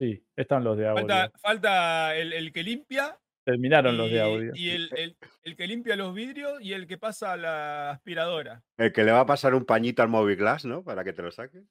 Sí, 0.00 0.24
están 0.36 0.64
los 0.64 0.76
de 0.76 0.88
audio. 0.88 1.06
Falta, 1.06 1.30
falta 1.38 2.16
el, 2.16 2.32
el 2.32 2.52
que 2.52 2.62
limpia 2.62 3.18
Terminaron 3.44 3.96
los 3.96 4.10
de 4.10 4.20
audio. 4.20 4.52
y 4.56 4.70
el, 4.70 4.90
el- 4.96 5.16
el 5.44 5.56
que 5.56 5.66
limpia 5.68 5.94
los 5.94 6.12
vidrios 6.14 6.60
y 6.60 6.72
el 6.72 6.86
que 6.88 6.98
pasa 6.98 7.32
a 7.32 7.36
la 7.36 7.90
aspiradora. 7.92 8.64
El 8.76 8.92
que 8.92 9.04
le 9.04 9.12
va 9.12 9.20
a 9.20 9.26
pasar 9.26 9.54
un 9.54 9.64
pañito 9.64 10.02
al 10.02 10.08
móvil 10.08 10.36
glass, 10.36 10.64
¿no? 10.64 10.82
Para 10.82 11.04
que 11.04 11.12
te 11.12 11.22
lo 11.22 11.30
saque. 11.30 11.62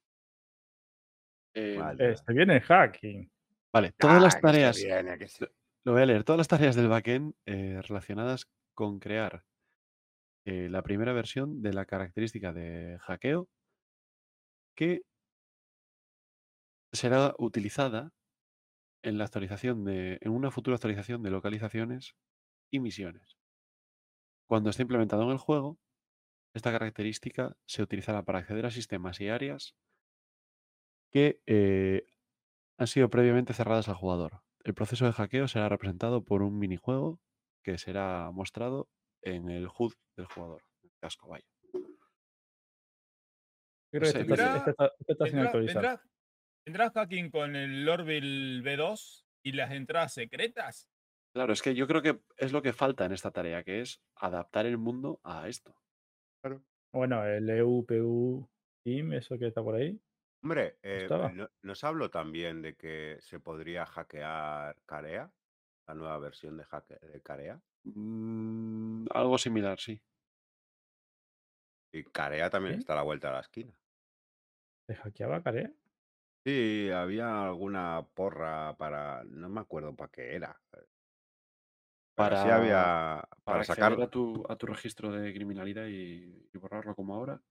Eh, 1.56 1.78
Vale. 1.80 2.12
Eh, 2.12 2.18
se 2.18 2.34
viene 2.34 2.56
el 2.56 2.62
hacking. 2.62 3.32
Vale, 3.74 3.94
todas 3.98 4.18
Ah, 4.18 4.20
las 4.20 4.36
que 4.36 4.40
se 4.40 4.42
tareas, 4.48 4.78
viene, 4.78 5.18
que 5.18 5.28
se- 5.28 5.50
Lo 5.86 5.94
voy 5.94 6.02
a 6.02 6.06
leer. 6.06 6.24
Todas 6.24 6.38
las 6.38 6.48
tareas 6.48 6.76
del 6.76 6.88
backend 6.88 7.34
eh, 7.46 7.82
relacionadas 7.82 8.48
con 8.74 9.00
crear 9.00 9.44
eh, 10.46 10.68
la 10.70 10.84
primera 10.84 11.14
versión 11.14 11.62
de 11.62 11.74
la 11.74 11.86
característica 11.86 12.54
de 12.54 12.98
hackeo 13.02 13.48
que 14.76 15.02
será 16.94 17.34
utilizada 17.40 18.12
en 19.04 19.18
la 19.18 19.26
actualización 19.26 19.84
de, 19.86 20.18
en 20.22 20.32
una 20.32 20.52
futura 20.52 20.76
actualización 20.76 21.22
de 21.24 21.30
localizaciones 21.32 22.16
y 22.72 22.80
misiones. 22.80 23.38
Cuando 24.48 24.70
esté 24.70 24.84
implementado 24.84 25.24
en 25.24 25.30
el 25.32 25.38
juego, 25.38 25.78
esta 26.54 26.72
característica 26.72 27.56
se 27.66 27.84
utilizará 27.84 28.24
para 28.24 28.40
acceder 28.40 28.66
a 28.66 28.72
sistemas 28.72 29.20
y 29.22 29.30
áreas 29.30 29.76
que 31.16 31.40
eh, 31.46 32.06
han 32.78 32.88
sido 32.88 33.10
previamente 33.10 33.54
cerradas 33.54 33.88
al 33.88 33.96
jugador. 33.96 34.42
El 34.66 34.74
proceso 34.74 35.06
de 35.06 35.14
hackeo 35.14 35.48
será 35.48 35.70
representado 35.70 36.26
por 36.26 36.42
un 36.42 36.60
minijuego 36.60 37.22
que 37.64 37.78
será 37.78 38.32
mostrado 38.34 38.90
en 39.22 39.50
el 39.50 39.70
HUD 39.74 39.94
del 40.18 40.26
jugador. 40.26 40.62
en 40.84 40.90
el 40.90 40.98
casco, 41.00 41.30
vaya. 41.30 41.46
Creo 41.72 41.88
que 44.02 44.08
este 44.08 44.22
está, 44.24 44.36
vendrá- 44.36 44.58
este 44.58 44.72
está- 44.72 44.92
este 45.00 45.12
está 45.14 45.26
sin 45.26 45.34
¿Vendrá, 45.36 45.50
actualizar. 45.52 45.76
vendrá, 45.84 46.04
vendrá 46.66 46.92
hacking 46.92 47.32
con 47.32 47.56
el 47.56 47.88
Orville 47.88 48.62
B2 48.62 49.26
y 49.46 49.54
las 49.54 49.72
entradas 49.72 50.14
secretas? 50.14 50.90
Claro, 51.34 51.54
es 51.54 51.62
que 51.62 51.76
yo 51.76 51.88
creo 51.88 52.02
que 52.02 52.20
es 52.36 52.52
lo 52.52 52.62
que 52.62 52.74
falta 52.74 53.06
en 53.06 53.14
esta 53.14 53.32
tarea, 53.32 53.64
que 53.64 53.80
es 53.80 54.02
adaptar 54.18 54.66
el 54.66 54.78
mundo 54.78 55.22
a 55.24 55.48
esto. 55.48 55.74
Bueno, 56.92 57.26
el 57.26 57.50
E 57.50 57.60
EUPU 57.60 58.50
Team, 58.84 59.14
eso 59.14 59.40
que 59.40 59.48
está 59.48 59.64
por 59.64 59.76
ahí. 59.76 59.98
Hombre, 60.46 60.78
eh, 60.84 61.02
estaba. 61.02 61.30
¿no, 61.34 61.50
¿nos 61.64 61.84
hablo 61.84 62.12
también 62.12 62.62
de 62.62 62.76
que 62.78 63.18
se 63.20 63.40
podría 63.40 63.84
hackear 63.88 64.80
Carea? 64.86 65.34
La 65.88 65.96
nueva 65.96 66.20
versión 66.20 66.56
de, 66.56 66.64
hacke- 66.66 67.00
de 67.00 67.22
Carea. 67.24 67.60
Mm, 67.84 69.08
algo 69.12 69.38
similar, 69.40 69.80
sí. 69.80 70.00
Y 71.92 72.04
Carea 72.04 72.52
también 72.52 72.76
¿Sí? 72.76 72.80
está 72.80 72.94
a 72.94 72.98
la 72.98 73.02
vuelta 73.02 73.30
de 73.30 73.34
la 73.34 73.40
esquina. 73.40 73.76
¿Se 74.88 74.96
hackeaba 74.96 75.44
Carea? 75.44 75.72
Sí, 76.46 76.90
había 76.92 77.44
alguna 77.44 78.08
porra 78.14 78.76
para. 78.78 79.24
No 79.26 79.50
me 79.50 79.62
acuerdo 79.62 79.96
para 79.96 80.12
qué 80.12 80.36
era. 80.36 80.62
Pero 82.16 82.30
Para, 82.30 82.42
sí 82.42 82.50
había. 82.50 83.28
para 83.44 83.58
Para 83.58 83.62
acceder 83.62 84.00
sacar. 84.00 84.02
a 84.02 84.10
tu, 84.10 84.44
a 84.50 84.56
tu 84.58 84.66
registro 84.68 85.12
de 85.12 85.34
criminalidad 85.34 85.88
y, 85.88 86.50
y 86.54 86.58
borrarlo 86.58 86.96
como 86.96 87.16
ahora. 87.16 87.42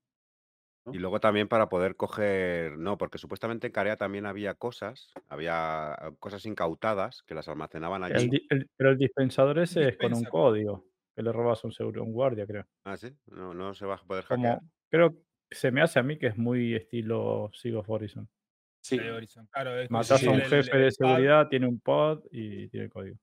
Y 0.92 0.98
luego 0.98 1.20
también 1.20 1.48
para 1.48 1.68
poder 1.68 1.96
coger. 1.96 2.78
No, 2.78 2.98
porque 2.98 3.18
supuestamente 3.18 3.68
en 3.68 3.72
Carea 3.72 3.96
también 3.96 4.26
había 4.26 4.54
cosas. 4.54 5.12
Había 5.28 5.96
cosas 6.20 6.44
incautadas 6.46 7.22
que 7.22 7.34
las 7.34 7.48
almacenaban 7.48 8.04
allí. 8.04 8.30
el- 8.50 8.68
pero 8.76 8.90
el 8.90 8.98
dispensador 8.98 9.58
ese 9.58 9.88
es 9.88 9.96
con 9.96 10.12
un 10.12 10.24
código 10.26 10.86
que 11.16 11.22
le 11.22 11.32
robas 11.32 11.64
a 11.64 11.68
un 11.68 11.72
seguro, 11.72 12.02
un 12.02 12.12
guardia, 12.12 12.46
creo. 12.46 12.64
Ah, 12.84 12.96
sí. 12.96 13.16
No, 13.26 13.54
no 13.54 13.72
se 13.74 13.86
va 13.86 13.94
a 13.94 13.98
poder 14.04 14.24
hackear. 14.24 14.58
Como, 14.58 14.70
creo 14.90 15.14
que 15.14 15.56
se 15.56 15.70
me 15.70 15.80
hace 15.82 15.98
a 15.98 16.02
mí 16.02 16.18
que 16.18 16.26
es 16.28 16.36
muy 16.36 16.74
estilo 16.74 17.50
Siege 17.54 17.76
of 17.76 17.88
Horizon. 17.88 18.28
Sí. 18.82 18.98
Claro, 19.52 19.78
es 19.80 19.90
Matas 19.90 20.20
sí, 20.20 20.26
a 20.26 20.30
un 20.30 20.40
jefe 20.42 20.76
de 20.76 20.90
seguridad, 20.90 21.48
tiene 21.48 21.66
un 21.66 21.80
pod 21.80 22.24
y 22.30 22.68
tiene 22.68 22.86
el 22.86 22.92
código. 22.92 23.16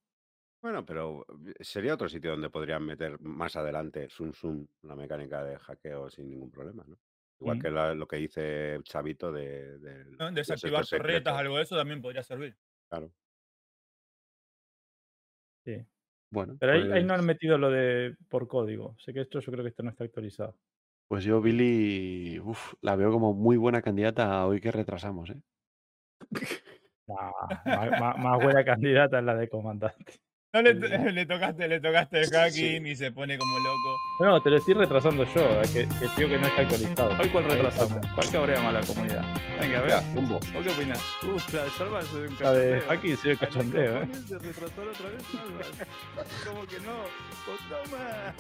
Bueno, 0.62 0.86
pero 0.86 1.26
eh, 1.60 1.64
sería 1.64 1.94
otro 1.96 2.08
sitio 2.08 2.32
donde 2.32 2.50
podrían 2.52 2.84
meter 2.86 3.20
más 3.20 3.56
adelante 3.56 4.10
Sun 4.10 4.34
Sun, 4.34 4.70
la 4.84 4.96
mecánica 4.96 5.44
de 5.44 5.58
hackeo 5.58 6.10
sin 6.10 6.30
ningún 6.30 6.52
problema, 6.52 6.84
¿no? 6.88 7.00
Igual 7.42 7.58
Mm. 7.58 7.62
que 7.62 7.72
la- 7.72 7.94
lo 7.96 8.08
que 8.08 8.18
dice 8.18 8.80
Chavito 8.84 9.32
de, 9.32 9.80
de 9.80 10.06
Desactivar 10.32 10.86
torretas, 10.86 11.36
algo 11.36 11.58
de 11.58 11.64
eso 11.64 11.76
también 11.76 12.00
podría 12.02 12.22
servir. 12.24 12.56
Claro. 12.90 13.12
Sí. 15.66 15.78
bueno. 16.32 16.56
Pero 16.60 16.74
ahí, 16.74 16.82
ahí 16.92 17.04
no 17.04 17.14
han 17.14 17.20
pues- 17.20 17.26
metido 17.28 17.58
lo 17.58 17.70
de 17.70 18.16
por 18.30 18.48
código. 18.48 18.96
Sé 19.00 19.14
que 19.14 19.22
esto 19.22 19.40
yo 19.40 19.52
creo 19.52 19.64
que 19.64 19.70
esto 19.70 19.84
no 19.84 19.90
está 19.90 20.04
actualizado. 20.04 20.58
Pues 21.08 21.24
yo, 21.26 21.42
Billy, 21.42 22.40
uf, 22.40 22.74
la 22.82 22.96
veo 22.96 23.12
como 23.12 23.34
muy 23.34 23.58
buena 23.58 23.82
candidata 23.82 24.32
a 24.34 24.48
hoy 24.48 24.62
que 24.62 24.72
retrasamos, 24.72 25.30
¿eh? 25.32 25.42
Nah, 27.08 28.00
más- 28.00 28.18
más 28.20 28.42
buena 28.42 28.64
candidata 28.64 29.20
es 29.20 29.26
la 29.26 29.36
de 29.36 29.50
comandante. 29.50 30.14
No 30.54 30.62
le, 30.62 30.74
Sí. 30.74 30.80
le 31.14 31.26
tocaste, 31.26 31.68
le 31.68 31.80
tocaste 31.80 32.20
el 32.20 32.26
Sí. 32.26 32.32
hacking 32.34 32.88
y 32.88 32.96
se 32.96 33.12
pone 33.12 33.38
como 33.38 33.58
loco. 33.60 33.98
No, 34.20 34.42
te 34.42 34.50
lo 34.50 34.58
estoy 34.58 34.74
retrasando 34.74 35.24
yo, 35.34 35.42
eh, 35.62 35.66
que, 35.72 35.88
que 35.88 36.08
digo 36.18 36.30
que 36.30 36.38
no 36.40 36.48
está 36.48 36.62
actualizado. 36.62 37.18
¿Hoy 37.22 37.30
cuál 37.30 37.44
retrasamos? 37.46 38.06
¿Cuál 38.16 38.32
cabrea 38.32 38.62
más 38.62 38.74
la 38.74 38.82
comunidad? 38.82 39.24
Venga, 39.60 39.80
a 39.80 39.82
ver. 39.82 39.94
¿Vos 40.28 40.46
qué 40.64 40.70
opinás? 40.72 41.04
Uf, 41.24 41.54
la 41.54 41.64
de 41.64 41.70
Salvas 41.72 42.06
es 42.06 42.14
un 42.14 42.22
La 42.40 42.52
de 42.54 42.70
cachondeo. 42.80 42.90
hacking 42.90 43.18
sí, 43.18 43.30
el 43.30 43.32
Ay, 43.32 43.38
cachondeo, 43.48 44.04
¿eh? 44.04 44.10
Se 44.28 44.40
retrasó 44.40 44.86
la 44.86 44.92
otra 44.92 45.10
vez 45.10 45.24
Salvas. 45.24 45.72
¿Cómo 46.48 46.68
que 46.68 46.80
no? 46.82 47.04
Pues 47.46 47.60
toma. 47.70 48.36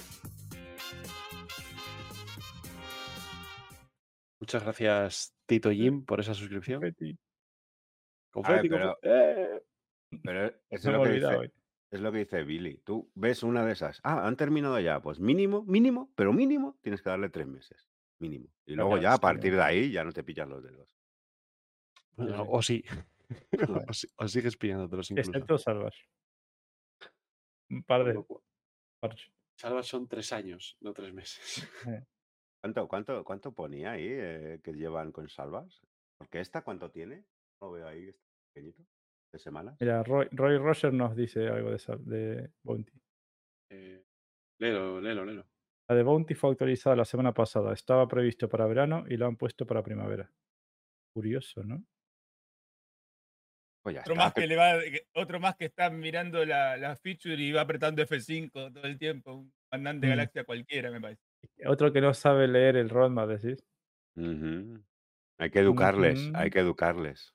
Muchas 4.39 4.63
gracias, 4.63 5.33
Tito 5.45 5.71
Jim, 5.71 6.03
por 6.03 6.19
esa 6.19 6.33
suscripción. 6.33 6.81
Confeti. 6.81 7.17
Confeti, 8.31 8.69
pero-. 8.69 8.97
¡Eh! 9.03 9.61
Pero 10.23 10.45
eso 10.47 10.55
es 10.69 10.81
Se 10.81 10.91
me 10.91 10.97
lo, 10.97 11.03
que 11.03 11.09
dice, 11.11 11.25
hoy. 11.27 11.51
Es 11.91 11.99
lo 12.01 12.11
que 12.11 12.19
dice 12.19 12.43
Billy. 12.43 12.77
Tú 12.77 13.11
ves 13.15 13.43
una 13.43 13.65
de 13.65 13.73
esas. 13.73 13.99
Ah, 14.03 14.25
han 14.25 14.35
terminado 14.37 14.79
ya. 14.79 15.01
Pues 15.01 15.19
mínimo, 15.19 15.63
mínimo, 15.63 16.11
pero 16.15 16.33
mínimo 16.33 16.77
tienes 16.81 17.01
que 17.01 17.09
darle 17.09 17.29
tres 17.29 17.47
meses. 17.47 17.87
Mínimo. 18.19 18.47
Y 18.65 18.75
luego 18.75 18.91
Claro, 18.91 19.03
ya 19.03 19.11
a 19.13 19.15
sí. 19.15 19.21
partir 19.21 19.53
de 19.55 19.61
ahí 19.61 19.91
ya 19.91 20.03
no 20.03 20.11
te 20.11 20.23
pillan 20.23 20.49
los 20.49 20.63
dedos. 20.63 20.87
Bueno, 22.15 22.43
sí. 22.43 22.49
o 22.49 22.61
sí. 22.61 22.83
o, 23.89 23.93
si- 23.93 24.07
o 24.17 24.27
sigues 24.27 24.57
pillándotelos 24.57 25.11
incluso. 25.11 25.31
Excepto 25.31 25.57
Salvage. 25.57 26.05
Un 27.69 27.83
par 27.83 28.03
Con 28.03 28.13
de 28.13 28.25
parches. 28.99 29.31
Salvas 29.57 29.87
son 29.87 30.07
tres 30.07 30.31
años, 30.33 30.77
no 30.81 30.93
tres 30.93 31.13
meses. 31.13 31.67
¿Cuánto, 32.61 32.87
cuánto, 32.87 33.23
cuánto 33.23 33.53
ponía 33.53 33.91
ahí 33.91 34.07
eh, 34.07 34.59
que 34.63 34.73
llevan 34.73 35.11
con 35.11 35.29
salvas? 35.29 35.81
Porque 36.17 36.39
esta, 36.39 36.63
¿cuánto 36.63 36.91
tiene? 36.91 37.25
Lo 37.59 37.71
veo 37.71 37.87
ahí, 37.87 38.09
está 38.09 38.23
pequeñito. 38.53 38.83
¿De 39.31 39.39
semanas? 39.39 39.77
Mira, 39.79 40.03
Roy, 40.03 40.27
Roy 40.31 40.57
Roger 40.57 40.93
nos 40.93 41.15
dice 41.15 41.47
algo 41.47 41.69
de, 41.69 41.75
esa, 41.77 41.95
de 41.95 42.51
Bounty. 42.63 42.91
Eh, 43.69 44.03
léelo, 44.59 44.99
léelo, 44.99 45.25
léelo. 45.25 45.45
La 45.89 45.95
de 45.95 46.03
Bounty 46.03 46.33
fue 46.35 46.51
actualizada 46.51 46.95
la 46.95 47.05
semana 47.05 47.33
pasada. 47.33 47.73
Estaba 47.73 48.07
previsto 48.07 48.49
para 48.49 48.65
verano 48.67 49.05
y 49.07 49.17
lo 49.17 49.27
han 49.27 49.37
puesto 49.37 49.65
para 49.65 49.83
primavera. 49.83 50.31
Curioso, 51.13 51.63
¿no? 51.63 51.83
Pues 53.83 53.97
Otro 53.97 54.13
está. 54.13 54.25
más 54.25 54.33
que 54.33 54.47
le 54.47 54.55
va, 54.55 54.73
otro 55.15 55.39
más 55.39 55.55
que 55.55 55.65
está 55.65 55.89
mirando 55.89 56.45
la, 56.45 56.77
la 56.77 56.95
feature 56.95 57.35
y 57.41 57.51
va 57.51 57.61
apretando 57.61 58.03
F5 58.03 58.71
todo 58.71 58.83
el 58.83 58.97
tiempo. 58.97 59.33
Un 59.33 59.53
mandante 59.71 60.07
Mm. 60.07 60.09
galaxia 60.09 60.43
cualquiera, 60.43 60.91
me 60.91 61.01
parece. 61.01 61.21
Otro 61.65 61.91
que 61.91 62.01
no 62.01 62.13
sabe 62.13 62.47
leer 62.47 62.75
el 62.77 62.89
roadmap, 62.89 63.29
decís. 63.29 63.65
Ujú. 64.15 64.83
Hay 65.39 65.49
que 65.49 65.59
educarles, 65.59 66.29
hay 66.35 66.51
que 66.51 66.59
educarles. 66.59 67.33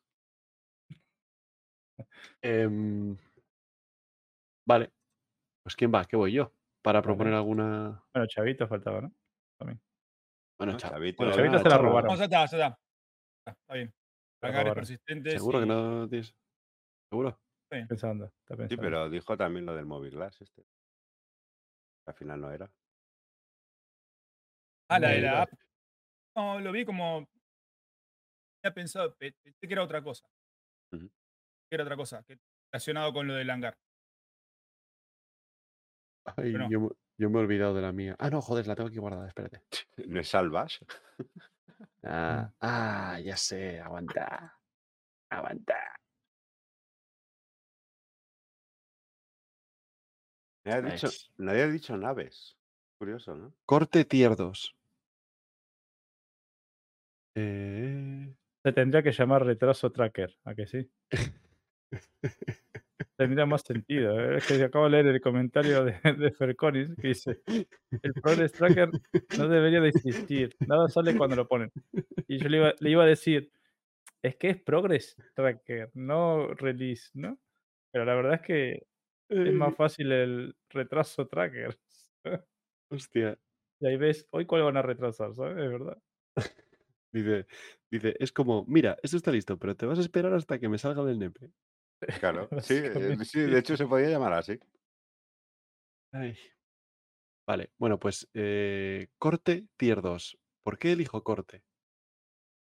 Em, 2.43 3.17
vale. 4.67 4.93
Pues 5.63 5.75
¿quién 5.77 5.93
va? 5.93 6.05
¿Qué 6.05 6.17
voy 6.17 6.33
yo? 6.33 6.53
Para 6.83 7.01
Vale. 7.01 7.05
proponer 7.05 7.35
alguna. 7.35 8.05
Bueno, 8.15 8.27
Chavito 8.29 8.69
faltaba, 8.69 9.01
¿no? 9.01 9.13
También. 9.59 9.81
Bueno, 10.59 10.73
¿no? 10.75 10.79
Cha- 10.79 10.91
Chavito, 10.91 11.17
bueno, 11.25 11.35
Chavito 11.37 11.59
se 11.59 11.69
la 11.69 11.79
robaron. 11.79 12.11
No, 12.13 12.17
ya 12.17 12.25
está, 12.25 12.47
ya 12.47 12.67
está. 13.47 13.75
Bien. 13.75 13.93
La 14.43 14.51
robaron. 14.51 14.75
persistentes. 14.75 15.33
Seguro 15.35 15.61
que 15.61 15.67
no 15.67 16.09
tienes. 16.09 16.35
¿Seguro? 17.11 17.41
Pensando, 17.69 18.27
está 18.27 18.57
pensando. 18.57 18.69
Sí, 18.69 18.77
pero 18.77 19.11
dijo 19.11 19.37
también 19.37 19.67
lo 19.67 19.75
del 19.75 19.87
móvil 19.87 20.13
glass 20.13 20.41
este. 20.41 20.65
Al 22.07 22.15
final 22.15 22.41
no 22.41 22.53
era. 22.53 22.71
Ah, 24.89 25.01
la 25.01 25.09
de 25.09 25.21
la 25.21 25.43
app. 25.43 25.53
No, 26.37 26.61
lo 26.61 26.71
vi 26.71 26.85
como. 26.85 27.27
Había 28.63 28.75
pensado, 28.75 29.17
pe- 29.17 29.35
pensé 29.43 29.67
que 29.67 29.73
era 29.75 29.83
otra 29.83 30.01
cosa. 30.03 30.29
Ujú. 30.93 31.11
Era 31.71 31.83
otra 31.85 31.97
cosa, 31.97 32.23
que 32.23 32.39
relacionado 32.73 33.13
con 33.13 33.27
lo 33.27 33.35
del 33.35 33.51
hangar. 33.51 33.75
Ay, 36.37 36.53
no. 36.53 36.71
yo, 36.71 36.81
me- 36.81 36.91
yo 37.19 37.31
me 37.31 37.39
he 37.39 37.43
olvidado 37.43 37.75
de 37.75 37.83
la 37.83 37.93
mía. 37.93 38.17
Ah, 38.19 38.31
no, 38.31 38.41
joder, 38.43 38.67
la 38.67 38.75
tengo 38.77 38.89
aquí 38.89 38.99
guardada, 38.99 39.29
espérate. 39.29 39.63
¿No 40.09 40.21
es 40.21 40.29
salvas? 40.29 40.81
Ah, 42.09 42.53
ah, 42.61 43.19
ya 43.21 43.37
sé, 43.37 43.81
aguanta. 43.81 44.57
Aguanta. 45.29 45.75
Nadie 50.65 50.79
ha 50.89 50.93
dicho, 50.93 51.07
Es 51.09 51.31
nadie 51.37 51.63
ha 51.65 51.67
dicho 51.69 51.97
naves. 51.97 52.57
Curioso, 52.99 53.35
¿no? 53.37 53.53
Corte 53.67 54.05
tier 54.05 54.37
2. 54.37 54.75
Eh, 57.35 58.35
Se 58.63 58.73
tendría 58.73 59.03
que 59.03 59.13
llamar 59.13 59.45
retraso 59.45 59.91
tracker, 59.91 60.39
¿a 60.45 60.55
que 60.55 60.67
sí? 60.67 60.91
Tendría 63.17 63.47
más 63.47 63.63
sentido. 63.63 64.19
¿eh? 64.21 64.39
Es 64.39 64.47
que 64.47 64.63
acabo 64.63 64.85
de 64.87 64.91
leer 64.91 65.07
el 65.07 65.21
comentario 65.21 65.85
de, 65.85 65.93
de 66.19 66.33
Ferconis 66.33 66.95
que 67.01 67.09
dice: 67.09 67.41
El 68.03 68.15
Progress 68.17 68.53
Tracker 68.55 68.91
no 69.39 69.49
debería 69.49 69.81
de 69.81 69.89
existir. 69.89 70.57
Nada 70.65 70.89
sale 70.89 71.15
cuando 71.17 71.37
lo 71.37 71.49
ponen. 71.49 71.73
Y 72.29 72.39
yo 72.39 72.49
le 72.49 72.59
iba, 72.59 72.75
le 72.81 72.91
iba 72.91 73.05
a 73.05 73.07
decir: 73.07 73.53
Es 74.23 74.37
que 74.37 74.51
es 74.51 74.63
Progress 74.63 75.17
Tracker, 75.35 75.91
no 75.95 76.49
Release, 76.55 77.11
¿no? 77.15 77.39
Pero 77.93 78.05
la 78.05 78.15
verdad 78.15 78.35
es 78.37 78.43
que 78.43 78.87
Es 79.45 79.55
más 79.55 79.75
Ay, 79.75 79.77
fácil 79.77 80.13
el 80.13 80.57
retraso 80.71 81.27
tracker. 81.29 81.79
hostia. 82.91 83.39
Y 83.81 83.87
ahí 83.87 83.97
ves, 83.97 84.27
hoy 84.31 84.47
cuál 84.47 84.63
van 84.63 84.77
a 84.77 84.83
retrasar, 84.83 85.35
¿sabes? 85.35 85.57
Es 85.59 85.71
verdad. 85.71 85.99
Dice, 87.13 87.47
dice, 87.91 88.15
es 88.21 88.33
como, 88.33 88.65
mira, 88.67 88.97
esto 89.03 89.17
está 89.17 89.31
listo, 89.33 89.59
pero 89.59 89.77
te 89.77 89.87
vas 89.87 89.99
a 89.99 90.03
esperar 90.03 90.35
hasta 90.35 90.59
que 90.59 90.69
me 90.69 90.79
salga 90.79 91.05
del 91.05 91.19
nepe. 91.19 91.51
Claro, 92.21 92.49
sí, 92.63 92.75
eh, 92.85 93.25
sí, 93.25 93.41
de 93.41 93.59
hecho 93.59 93.77
se 93.77 93.87
podía 93.87 94.09
llamar 94.09 94.33
así. 94.33 94.59
Ay. 96.13 96.37
Vale, 97.47 97.71
bueno, 97.79 97.99
pues 97.99 98.29
eh, 98.35 99.09
corte 99.19 99.67
tier 99.77 100.03
2. 100.03 100.39
¿Por 100.65 100.79
qué 100.79 100.93
elijo 100.93 101.23
corte? 101.23 101.63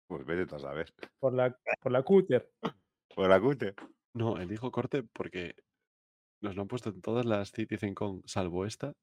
Pues 0.07 0.25
vete 0.25 0.45
tú 0.45 0.55
a 0.55 0.59
saber. 0.59 0.93
Por 1.19 1.33
la, 1.33 1.55
por 1.81 1.91
la 1.91 2.03
cúter. 2.03 2.51
Por 3.13 3.27
la 3.29 3.41
cute. 3.41 3.75
No, 4.13 4.37
elijo 4.39 4.71
corte 4.71 5.03
porque 5.03 5.55
nos 6.41 6.55
lo 6.55 6.61
han 6.61 6.69
puesto 6.69 6.89
en 6.89 7.01
todas 7.01 7.25
las 7.25 7.51
CitizenCon, 7.51 8.23
salvo 8.25 8.65
esta. 8.65 8.93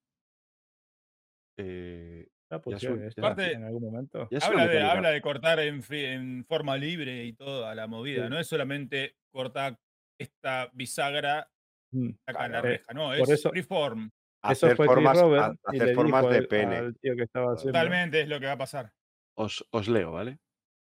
Eh, 1.58 2.26
ya 2.50 2.78
suel- 2.78 3.02
esta 3.06 3.36
ya- 3.36 3.50
en 3.50 3.64
algún 3.64 3.82
momento. 3.82 4.28
ya 4.30 4.38
Habla 4.38 4.66
de, 4.66 4.82
habla 4.82 5.20
cortar 5.20 5.58
en, 5.60 6.44
forma 6.46 6.76
libre 6.78 7.24
y 7.24 7.34
toda 7.34 7.74
la 7.74 7.86
movida. 7.86 8.24
Sí. 8.24 8.30
No 8.30 8.38
es 8.38 8.46
solamente 8.46 9.16
cortar 9.30 9.78
esta 10.18 10.70
bisagra 10.74 11.50
Mm. 11.90 12.10
acá 12.26 12.46
en 12.46 12.52
la 12.52 12.60
Claro. 12.60 12.68
reja, 12.68 12.92
no, 12.92 13.14
es 13.14 13.28
eso- 13.30 13.50
freeform. 13.50 14.10
Eso 14.42 14.66
Hacer 14.66 14.76
fue 14.76 14.86
formas, 14.86 15.20
Robert 15.20 15.58
hacer 15.64 15.88
le 15.88 15.94
formas 15.94 16.20
dijo 16.22 16.32
de 16.32 16.38
al- 16.38 16.46
pene. 16.48 16.76
al 16.76 16.96
tío 16.98 17.16
que 17.16 17.22
estaba 17.24 17.54
haciendo. 17.54 17.72
Totalmente 17.72 18.20
es 18.20 18.28
lo 18.28 18.38
que 18.38 18.46
va 18.46 18.52
a 18.52 18.58
pasar. 18.58 18.92
Os, 19.36 19.66
os 19.72 19.88
leo, 19.88 20.12
¿vale? 20.12 20.38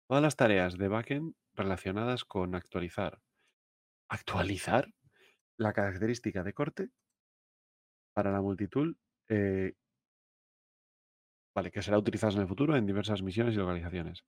Todas 0.08 0.22
las 0.22 0.36
tareas 0.36 0.76
de 0.76 0.88
backend 0.88 1.34
relacionadas 1.54 2.24
con 2.24 2.54
actualizar. 2.54 3.20
¿Actualizar? 4.10 4.88
La 5.58 5.72
característica 5.72 6.42
de 6.42 6.52
corte 6.52 6.90
para 8.14 8.30
la 8.32 8.40
multitud. 8.42 8.96
eh, 9.30 9.74
vale, 11.54 11.70
que 11.70 11.82
será 11.82 11.98
utilizada 11.98 12.32
en 12.34 12.40
el 12.40 12.48
futuro 12.48 12.76
en 12.76 12.86
diversas 12.86 13.22
misiones 13.22 13.54
y 13.54 13.58
localizaciones. 13.58 14.20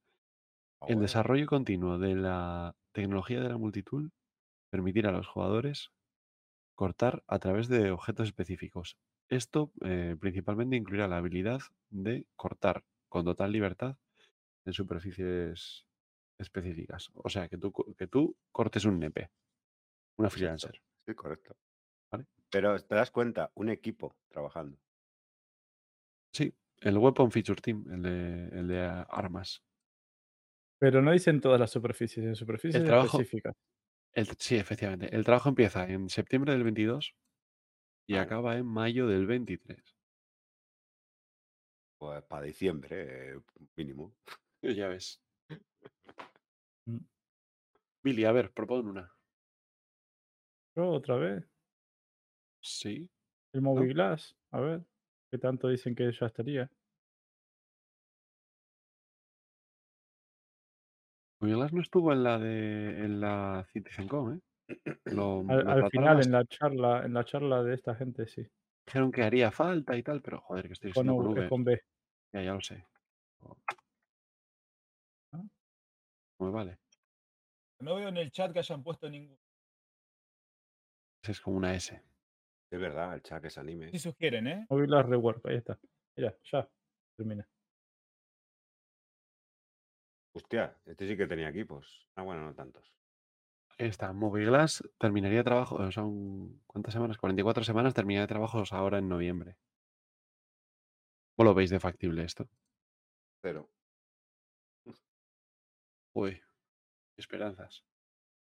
El 0.82 0.86
bueno. 0.96 1.02
desarrollo 1.02 1.46
continuo 1.46 1.98
de 1.98 2.14
la 2.16 2.74
tecnología 2.92 3.40
de 3.40 3.48
la 3.48 3.56
multitud 3.58 4.10
permitirá 4.70 5.10
a 5.10 5.12
los 5.12 5.26
jugadores 5.28 5.90
cortar 6.74 7.22
a 7.26 7.38
través 7.38 7.68
de 7.68 7.90
objetos 7.90 8.28
específicos. 8.28 8.96
Esto 9.28 9.72
eh, 9.84 10.16
principalmente 10.18 10.76
incluirá 10.76 11.06
la 11.08 11.18
habilidad 11.18 11.60
de 11.90 12.26
cortar 12.36 12.84
con 13.08 13.24
total 13.24 13.52
libertad 13.52 13.96
en 14.64 14.72
superficies 14.72 15.86
específicas. 16.38 17.10
O 17.14 17.28
sea, 17.28 17.48
que 17.48 17.58
tú, 17.58 17.72
que 17.96 18.06
tú 18.06 18.36
cortes 18.50 18.84
un 18.84 18.98
nepe, 18.98 19.30
una 20.16 20.30
freelancer. 20.30 20.80
Sí, 21.06 21.14
correcto. 21.14 21.56
¿Vale? 22.10 22.26
Pero 22.50 22.78
te 22.82 22.94
das 22.94 23.10
cuenta, 23.10 23.50
un 23.54 23.68
equipo 23.68 24.16
trabajando. 24.28 24.78
Sí, 26.32 26.54
el 26.80 26.98
Weapon 26.98 27.30
Feature 27.30 27.60
Team, 27.60 27.84
el 27.90 28.02
de, 28.02 28.58
el 28.58 28.68
de 28.68 28.80
armas. 29.08 29.62
Pero 30.78 31.02
no 31.02 31.12
dicen 31.12 31.40
todas 31.40 31.60
las 31.60 31.70
superficies, 31.70 32.24
en 32.24 32.34
superficies 32.34 32.82
trabajo- 32.84 33.18
específicas. 33.18 33.54
El- 34.14 34.28
sí, 34.38 34.54
efectivamente. 34.56 35.12
El 35.14 35.24
trabajo 35.24 35.48
empieza 35.48 35.88
en 35.88 36.08
septiembre 36.08 36.52
del 36.52 36.62
22 36.62 37.16
y 38.06 38.16
Vale. 38.16 38.24
acaba 38.24 38.56
en 38.56 38.66
mayo 38.66 39.06
del 39.08 39.26
23. 39.26 39.96
Pues 41.98 42.22
para 42.24 42.46
diciembre, 42.46 43.34
eh, 43.36 43.40
mínimo. 43.76 44.16
Ya 44.62 44.88
ves. 44.88 45.22
Mm. 46.88 47.00
Billy, 48.04 48.24
a 48.26 48.32
ver, 48.32 48.52
propon 48.52 48.86
una. 48.88 49.06
Yo 50.74 50.88
otra 50.90 51.16
vez. 51.16 51.44
Sí. 52.62 53.10
El 53.52 53.62
Movie 53.62 53.92
Glass. 53.92 54.36
A 54.50 54.58
ver. 54.60 54.84
¿Qué 55.30 55.38
tanto 55.38 55.68
dicen 55.68 55.94
que 55.94 56.10
ya 56.10 56.26
estaría? 56.26 56.68
Glass 61.40 61.72
no 61.72 61.80
estuvo 61.80 62.12
en 62.12 62.22
la 62.22 62.38
de 62.38 63.04
en 63.04 63.20
la 63.20 63.66
CitizenCon, 63.72 64.36
¿eh? 64.36 64.40
Lo, 65.06 65.40
Al, 65.40 65.46
lo 65.46 65.52
al 65.54 65.64
trataron 65.64 65.90
final, 65.90 66.22
en 66.24 66.32
la 66.32 66.44
charla, 66.44 67.04
en 67.04 67.14
la 67.14 67.24
charla 67.24 67.62
de 67.64 67.74
esta 67.74 67.94
gente, 67.96 68.26
sí. 68.26 68.46
dijeron 68.86 69.10
que 69.10 69.22
haría 69.22 69.50
falta 69.50 69.96
y 69.96 70.02
tal, 70.02 70.22
pero 70.22 70.40
joder, 70.40 70.66
que 70.68 70.74
estoy 70.74 70.92
Con, 70.92 71.06
diciendo 71.06 71.48
con 71.48 71.62
es 71.62 71.64
B. 71.64 71.82
Ya, 72.32 72.42
ya 72.42 72.54
lo 72.54 72.60
sé. 72.60 72.84
Ah. 75.32 75.42
Muy 76.38 76.50
vale. 76.50 76.78
No 77.80 77.96
veo 77.96 78.08
en 78.08 78.18
el 78.18 78.30
chat 78.30 78.52
que 78.52 78.60
hayan 78.60 78.82
puesto 78.82 79.08
ningún. 79.08 79.36
Es 81.22 81.40
como 81.40 81.56
una 81.56 81.74
S. 81.74 82.00
Es 82.70 82.80
verdad, 82.80 83.14
el 83.14 83.22
chat 83.22 83.42
que 83.42 83.50
se 83.50 83.60
anime. 83.60 83.90
Si 83.90 83.98
sugieren, 83.98 84.46
¿eh? 84.46 84.66
Movie 84.70 84.86
Glass 84.86 85.06
Rework. 85.06 85.46
Ahí 85.46 85.56
está. 85.56 85.78
Mira, 86.16 86.36
ya. 86.44 86.68
Termina. 87.16 87.48
Hostia, 90.32 90.76
este 90.86 91.06
sí 91.08 91.16
que 91.16 91.26
tenía 91.26 91.48
equipos. 91.48 92.06
Ah, 92.14 92.22
bueno, 92.22 92.44
no 92.44 92.54
tantos. 92.54 92.94
Ahí 93.78 93.88
está. 93.88 94.12
Moviglass 94.12 94.82
terminaría 94.98 95.42
trabajo. 95.42 95.90
Son 95.90 96.60
¿cuántas 96.66 96.92
semanas? 96.94 97.18
44 97.18 97.64
semanas 97.64 97.94
terminaría 97.94 98.26
trabajos 98.26 98.72
ahora 98.72 98.98
en 98.98 99.08
noviembre. 99.08 99.56
¿Cómo 101.36 101.48
lo 101.48 101.54
veis 101.54 101.70
de 101.70 101.80
factible 101.80 102.22
esto? 102.24 102.48
Cero. 103.42 103.70
Uy, 106.12 106.40
esperanzas. 107.16 107.84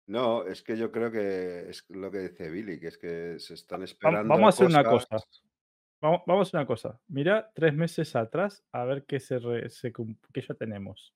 No, 0.07 0.43
es 0.45 0.61
que 0.61 0.77
yo 0.77 0.91
creo 0.91 1.11
que 1.11 1.69
es 1.69 1.89
lo 1.89 2.11
que 2.11 2.19
dice 2.19 2.49
Billy, 2.51 2.79
que 2.79 2.87
es 2.87 2.97
que 2.97 3.39
se 3.39 3.55
están 3.55 3.81
esperando. 3.81 4.29
Vamos 4.29 4.45
a 4.45 4.49
hacer 4.49 4.67
una 4.67 4.83
cosa. 4.83 5.17
Vamos, 6.01 6.21
vamos 6.27 6.47
a 6.47 6.49
hacer 6.49 6.59
una 6.59 6.67
cosa. 6.67 7.01
Mira 7.07 7.51
tres 7.55 7.73
meses 7.73 8.15
atrás 8.15 8.63
a 8.71 8.83
ver 8.83 9.05
qué, 9.05 9.19
se 9.19 9.39
re- 9.39 9.69
se 9.69 9.91
qué 9.91 10.41
ya 10.41 10.53
tenemos. 10.53 11.15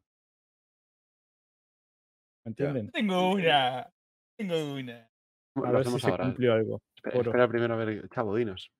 ¿Me 2.46 2.50
entienden? 2.52 2.92
Tengo 2.92 3.32
una. 3.32 3.92
Tengo 4.38 4.74
una. 4.74 5.10
A 5.56 5.60
Lo 5.60 5.72
ver 5.74 5.86
si 5.86 6.00
se. 6.00 6.10
¿eh? 6.10 6.18
cumplió 6.18 6.54
algo. 6.54 6.82
Espera, 7.04 7.48
primero 7.48 7.74
a 7.74 7.78
ver, 7.78 8.10
Chavo, 8.10 8.36
dinos. 8.36 8.72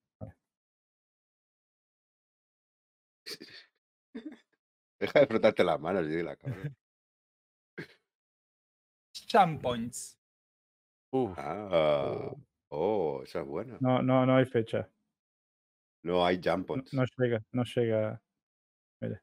Deja 5.00 5.20
de 5.22 5.28
frotarte 5.28 5.64
las 5.64 5.80
manos 5.80 6.06
y 6.06 6.10
dile, 6.10 6.36
cabrón. 6.38 6.76
Jump 9.32 9.62
points. 9.62 10.18
Uf, 11.12 11.34
Ah, 11.38 12.32
oh, 12.72 13.22
esa 13.24 13.42
es 13.42 13.48
buena. 13.48 13.78
No, 13.80 14.02
no, 14.02 14.26
no 14.26 14.36
hay 14.38 14.46
fecha. 14.46 14.90
No 16.04 16.26
hay 16.26 16.38
jump 16.44 16.60
No, 16.62 16.66
points. 16.66 16.94
no 16.94 17.04
llega, 17.18 17.42
no 17.52 17.64
llega. 17.64 18.22
Mira, 19.02 19.22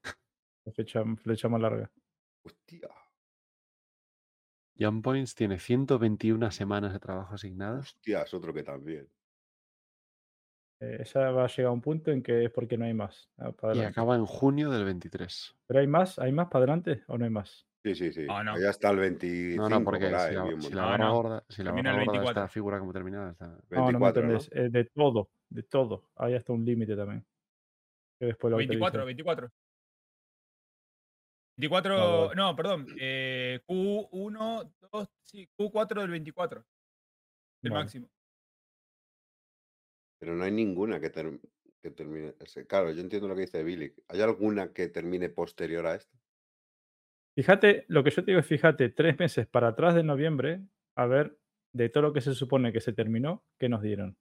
la 0.65 0.73
fecha, 0.73 1.03
flecha 1.23 1.49
más 1.49 1.61
larga. 1.61 1.91
Hostia, 2.45 2.89
Jump 4.79 5.05
Points 5.05 5.35
tiene 5.35 5.59
121 5.59 6.51
semanas 6.51 6.93
de 6.93 6.99
trabajo 6.99 7.35
asignadas. 7.35 7.95
hostia, 7.95 8.23
es 8.23 8.35
otro 8.35 8.53
que 8.53 8.63
también. 8.63 9.09
Eh, 10.81 11.03
ya 11.05 11.31
va 11.31 11.45
a 11.45 11.49
llegar 11.49 11.73
un 11.73 11.81
punto 11.81 12.11
en 12.11 12.23
que 12.23 12.45
es 12.45 12.51
porque 12.51 12.77
no 12.77 12.85
hay 12.85 12.93
más. 12.93 13.31
ah, 13.39 13.51
Y 13.75 13.81
acaba 13.81 14.15
en 14.15 14.27
junio 14.27 14.71
del 14.71 14.85
23. 14.85 15.57
¿Pero 15.67 15.81
hay 15.81 15.87
más? 15.87 16.19
¿Hay 16.19 16.33
más 16.33 16.49
para 16.49 16.65
adelante 16.65 17.03
o 17.07 17.17
no 17.17 17.25
hay 17.25 17.31
más? 17.31 17.67
Sí, 17.83 17.95
sí, 17.95 18.13
sí. 18.13 18.27
Ah, 18.29 18.43
no. 18.45 18.53
Allá 18.53 18.71
está 18.71 18.91
el 18.91 18.99
25 18.99 19.63
No, 19.63 19.69
no, 19.79 19.85
porque 19.85 20.07
por 20.07 20.15
ahí, 20.17 20.29
si 20.31 20.35
la, 20.35 20.61
si 20.61 20.75
la 20.75 20.83
No, 20.83 20.89
barra 20.89 21.05
no. 21.07 21.15
gorda, 21.15 21.45
si 21.49 21.63
la 21.63 21.71
barra 21.71 21.91
el 21.91 21.97
gorda 21.97 22.13
24. 22.13 22.29
esta 22.43 22.49
figura 22.53 22.79
como 22.79 22.93
terminada. 22.93 23.31
Está... 23.31 23.47
No, 23.47 23.93
no 23.93 23.99
me 24.01 24.07
24, 24.13 24.23
¿no? 24.27 24.33
entendés. 24.35 24.51
eh, 24.53 24.69
de 24.71 24.85
todo, 24.85 25.31
de 25.49 25.63
todo. 25.63 26.11
Hay 26.17 26.35
hasta 26.35 26.53
un 26.53 26.65
límite 26.65 26.95
también. 26.97 27.25
Que 28.19 28.27
después 28.27 28.51
lo 28.51 28.57
24, 28.59 29.03
autorizan. 29.03 29.07
24. 29.07 29.53
24, 31.57 31.97
No, 31.97 32.29
no. 32.29 32.35
no, 32.35 32.57
perdón. 32.57 32.87
eh, 33.01 33.61
Q1, 33.67 34.73
2, 34.93 35.09
sí, 35.23 35.49
Q4 35.59 36.01
del 36.03 36.11
24. 36.11 36.65
El 37.63 37.71
Vale. 37.71 37.85
máximo. 37.85 38.09
Pero 40.19 40.35
no 40.35 40.45
hay 40.45 40.53
ninguna 40.53 41.01
que, 41.01 41.11
ter- 41.11 41.41
que 41.83 41.91
termine. 41.91 42.35
ese- 42.41 42.67
Claro, 42.67 42.91
yo 42.91 43.01
entiendo 43.01 43.29
lo 43.29 43.35
que 43.35 43.43
dice 43.43 43.63
Billy. 43.63 43.95
¿Hay 44.09 44.21
alguna 44.21 44.73
que 44.73 44.89
termine 44.89 45.31
posterior 45.31 45.87
a 45.87 45.95
esta? 45.97 46.17
Fíjate, 47.35 47.85
lo 47.89 48.03
que 48.03 48.11
yo 48.11 48.25
te 48.25 48.31
digo 48.31 48.41
es 48.41 48.47
fíjate 48.47 48.89
tres 48.89 49.19
meses 49.19 49.47
para 49.47 49.69
atrás 49.69 49.95
de 49.95 50.03
noviembre, 50.03 50.63
a 50.97 51.07
ver 51.07 51.39
de 51.75 51.91
todo 51.91 52.03
lo 52.05 52.13
que 52.15 52.23
se 52.23 52.35
supone 52.35 52.73
que 52.73 52.81
se 52.81 52.95
terminó, 52.95 53.45
¿qué 53.59 53.69
nos 53.69 53.83
dieron? 53.83 54.17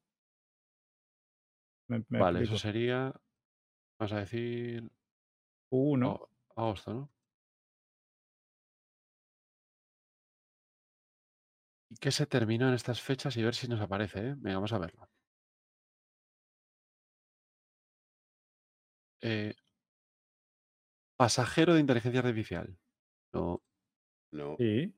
Me, 1.87 2.03
me 2.09 2.19
Vale, 2.19 2.39
explico. 2.39 2.55
eso 2.55 2.61
sería, 2.61 3.13
vamos 3.99 4.13
a 4.13 4.19
decir, 4.19 4.91
Q1, 5.71 6.07
o- 6.07 6.29
agosto, 6.55 6.93
¿no? 6.93 7.09
¿Y 12.05 12.07
qué 12.07 12.11
se 12.11 12.27
terminó 12.27 12.67
en 12.67 12.75
estas 12.75 13.01
fechas? 13.01 13.35
Y 13.35 13.41
ver 13.41 13.55
si 13.55 13.67
nos 13.67 13.81
aparece, 13.81 14.19
¿eh? 14.19 14.35
Venga, 14.37 14.57
vamos 14.57 14.73
a 14.73 14.77
verlo. 14.77 15.09
Eh, 19.21 19.55
pasajero 21.17 21.73
de 21.73 21.79
inteligencia 21.79 22.19
artificial. 22.21 22.77
No, 23.33 23.59
No, 24.31 24.55
sí. 24.59 24.93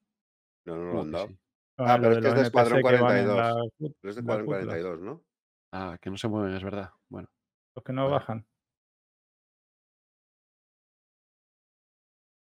no, 0.65 0.75
no 0.75 0.83
lo 0.83 0.89
¿cómo 0.91 1.01
han 1.03 1.11
que 1.11 1.11
dado. 1.17 1.27
sí? 1.29 1.39
Ah, 1.77 1.97
pero 2.01 2.11
es 2.11 2.15
de 2.17 2.21
que 2.21 2.27
es 2.27 2.33
de 2.35 2.41
Escuadrón 2.41 2.79
NPC 2.79 2.89
que 2.97 3.01
van 3.03 3.17
en 3.17 3.25
42. 3.25 3.37
la 3.37 3.63
es 4.09 4.15
de 4.15 4.21
Escuadrón 4.21 4.45
cúpulas. 4.45 4.65
42, 4.65 4.99
¿no? 5.01 5.25
Ah, 5.71 5.97
que 6.01 6.09
no 6.09 6.17
se 6.17 6.27
mueven, 6.27 6.55
es 6.55 6.63
verdad. 6.63 6.91
Bueno, 7.07 7.29
Los 7.75 7.85
que 7.85 7.93
no 7.93 8.09
bajan. 8.09 8.45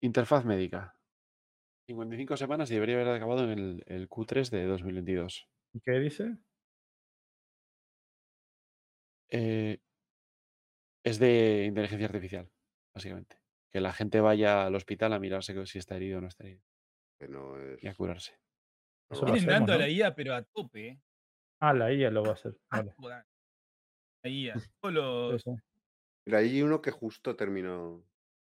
interfaz 0.02 0.44
médica. 0.44 0.99
55 1.90 2.36
semanas 2.36 2.70
y 2.70 2.74
debería 2.74 2.94
haber 2.94 3.08
acabado 3.08 3.42
en 3.50 3.58
el, 3.58 3.82
el 3.86 4.08
Q3 4.08 4.48
de 4.50 4.64
2022. 4.64 5.48
¿Y 5.72 5.80
qué 5.80 5.92
dice? 5.98 6.36
Eh, 9.28 9.80
es 11.04 11.18
de 11.18 11.64
inteligencia 11.66 12.06
artificial, 12.06 12.48
básicamente. 12.94 13.40
Que 13.72 13.80
la 13.80 13.92
gente 13.92 14.20
vaya 14.20 14.66
al 14.66 14.74
hospital 14.76 15.12
a 15.12 15.18
mirarse 15.18 15.52
que 15.52 15.66
si 15.66 15.78
está 15.78 15.96
herido 15.96 16.18
o 16.18 16.20
no 16.20 16.28
está 16.28 16.44
herido 16.44 16.62
Que 17.18 17.26
no 17.26 17.58
es. 17.60 17.82
y 17.82 17.88
a 17.88 17.94
curarse. 17.94 18.38
Eso 19.10 19.26
lo 19.26 19.32
Vienen 19.32 19.50
hacemos, 19.50 19.68
dando 19.68 19.72
a 19.72 19.78
la 19.78 19.88
IA, 19.88 20.14
pero 20.14 20.34
a 20.34 20.42
tope. 20.42 20.88
¿eh? 20.88 21.00
Ah, 21.60 21.74
la 21.74 21.92
IA 21.92 22.10
lo 22.10 22.22
va 22.22 22.30
a 22.30 22.32
hacer. 22.34 22.56
A 22.70 22.82
Vale. 22.82 22.94
La 24.22 24.30
IA. 24.30 24.54
Sí. 24.58 25.50
Mira, 26.26 26.38
hay 26.38 26.62
uno 26.62 26.80
que 26.80 26.92
justo 26.92 27.34
terminó. 27.34 28.04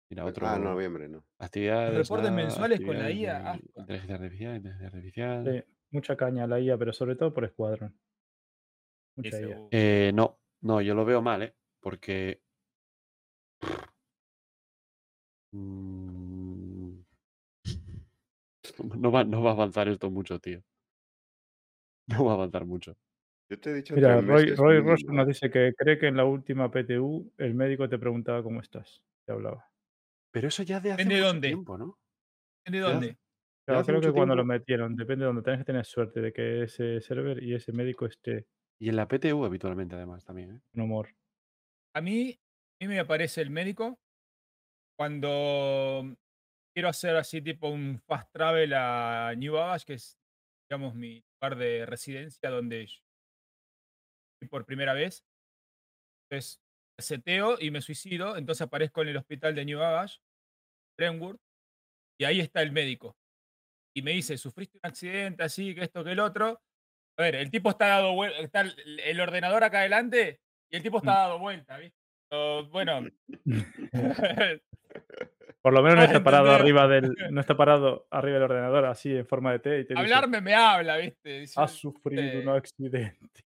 Mira, 0.09 0.25
otro. 0.25 0.47
Ah, 0.47 0.59
noviembre, 0.59 1.09
no. 1.09 1.25
Actividades. 1.39 2.07
reportes 2.07 2.31
nada, 2.31 2.43
mensuales 2.43 2.81
con 2.81 2.97
la 2.97 3.11
IA, 3.11 3.53
de. 3.53 3.81
Inteligencia 3.81 4.15
artificial, 4.15 4.55
inteligencia 4.55 4.87
artificial. 4.87 5.63
Sí, 5.65 5.73
Mucha 5.91 6.15
caña 6.15 6.43
a 6.43 6.47
la 6.47 6.59
IA, 6.59 6.77
pero 6.77 6.93
sobre 6.93 7.15
todo 7.15 7.33
por 7.33 7.45
escuadrón. 7.45 7.97
Mucha 9.15 9.41
IA. 9.41 9.59
uh, 9.59 9.67
Eh, 9.71 10.11
no, 10.13 10.39
no, 10.61 10.81
yo 10.81 10.93
lo 10.93 11.05
veo 11.05 11.21
mal, 11.21 11.41
¿eh? 11.43 11.55
Porque. 11.79 12.41
Mm, 15.51 16.99
No 18.97 19.11
va, 19.11 19.23
no 19.23 19.41
va 19.41 19.51
a 19.51 19.53
avanzar 19.53 19.87
esto 19.87 20.09
mucho, 20.09 20.39
tío. 20.39 20.61
No 22.07 22.25
va 22.25 22.31
a 22.31 22.35
avanzar 22.35 22.65
mucho. 22.65 22.97
Yo 23.49 23.59
te 23.59 23.69
he 23.69 23.73
dicho 23.75 23.95
Mira, 23.95 24.19
Roy, 24.21 24.55
Roy 24.55 24.79
Rosso 24.81 25.07
nos 25.11 25.27
dice 25.27 25.49
que 25.51 25.73
cree 25.77 25.99
que 25.99 26.07
en 26.07 26.17
la 26.17 26.25
última 26.25 26.71
PTU 26.71 27.31
el 27.37 27.53
médico 27.53 27.87
te 27.87 27.99
preguntaba 27.99 28.41
cómo 28.43 28.59
estás. 28.59 29.01
Te 29.25 29.31
hablaba. 29.33 29.69
Pero 30.35 30.49
eso 30.49 30.63
ya 30.63 30.79
de 30.81 30.91
hace 30.91 31.09
Depende 31.09 31.15
de 31.15 31.21
mucho 31.21 31.27
dónde. 31.27 31.49
tiempo, 31.49 31.77
¿no? 31.77 31.99
¿De 32.65 32.79
dónde? 32.79 33.07
Ya 33.07 33.17
Claro, 33.67 33.85
creo 33.85 34.01
que 34.01 34.11
cuando 34.13 34.35
lo 34.35 34.45
metieron, 34.45 34.95
depende 34.95 35.23
de 35.23 35.27
dónde. 35.27 35.41
Tenés 35.43 35.59
que 35.59 35.65
tener 35.65 35.85
suerte 35.85 36.21
de 36.21 36.31
que 36.33 36.63
ese 36.63 37.01
server 37.01 37.41
y 37.43 37.53
ese 37.55 37.71
médico 37.73 38.05
esté 38.05 38.47
Y 38.79 38.89
en 38.89 38.95
la 38.95 39.07
PTU 39.07 39.43
habitualmente, 39.45 39.95
además, 39.95 40.23
también, 40.25 40.51
¿eh? 40.57 40.61
con 40.71 40.81
humor. 40.83 41.15
A 41.93 42.01
mí, 42.01 42.39
a 42.81 42.85
mí 42.85 42.87
me 42.89 42.99
aparece 42.99 43.41
el 43.41 43.49
médico 43.49 43.99
cuando 44.97 46.15
quiero 46.75 46.89
hacer 46.89 47.15
así 47.15 47.41
tipo 47.41 47.69
un 47.69 47.99
fast 48.07 48.31
travel 48.33 48.73
a 48.75 49.33
New 49.37 49.53
Baggage, 49.55 49.85
que 49.85 49.93
es, 49.95 50.19
digamos, 50.69 50.95
mi 50.95 51.23
lugar 51.41 51.57
de 51.57 51.85
residencia 51.85 52.49
donde 52.49 52.87
yo 52.87 52.99
fui 54.39 54.47
por 54.47 54.65
primera 54.65 54.93
vez. 54.93 55.25
Entonces, 56.29 56.61
seteo 56.97 57.57
y 57.59 57.71
me 57.71 57.81
suicido, 57.81 58.37
entonces 58.37 58.61
aparezco 58.63 59.01
en 59.01 59.09
el 59.09 59.17
hospital 59.17 59.55
de 59.55 59.65
New 59.65 59.79
Baggage, 59.79 60.19
Brentwood, 60.97 61.37
y 62.19 62.25
ahí 62.25 62.39
está 62.39 62.61
el 62.61 62.71
médico. 62.71 63.15
Y 63.95 64.01
me 64.01 64.11
dice, 64.11 64.37
sufriste 64.37 64.77
un 64.83 64.89
accidente 64.89 65.43
así, 65.43 65.73
que 65.75 65.83
esto, 65.83 66.03
que 66.03 66.11
el 66.11 66.19
otro. 66.19 66.61
A 67.17 67.23
ver, 67.23 67.35
el 67.35 67.49
tipo 67.49 67.69
está 67.69 67.87
dado 67.87 68.13
vuelta, 68.13 68.39
está 68.39 68.61
el, 68.61 69.19
ordenador 69.21 69.63
acá 69.63 69.79
adelante 69.79 70.39
y 70.69 70.75
el 70.75 70.83
tipo 70.83 70.97
está 70.97 71.11
Mm. 71.11 71.15
dado 71.15 71.39
vuelta, 71.39 71.77
¿viste? 71.77 71.97
Bueno, 72.71 73.07
Por 75.61 75.73
lo 75.73 75.81
menos 75.81 75.97
no 75.97 76.03
está 76.19 76.23
parado 76.23 76.51
arriba 76.51 76.87
del, 76.87 77.11
no 77.31 77.39
está 77.41 77.55
parado 77.57 78.05
arriba 78.11 78.35
del 78.35 78.43
ordenador 78.43 78.85
así 78.85 79.15
en 79.15 79.25
forma 79.25 79.51
de 79.53 79.59
T 79.59 79.69
y 79.79 79.85
te 79.85 79.93
dice, 79.93 79.99
hablarme 79.99 80.41
me 80.41 80.53
habla, 80.53 80.97
¿viste? 80.97 81.39
Dice, 81.39 81.59
has 81.59 81.71
sufrido 81.71 82.39
un 82.41 82.49
accidente. 82.49 83.43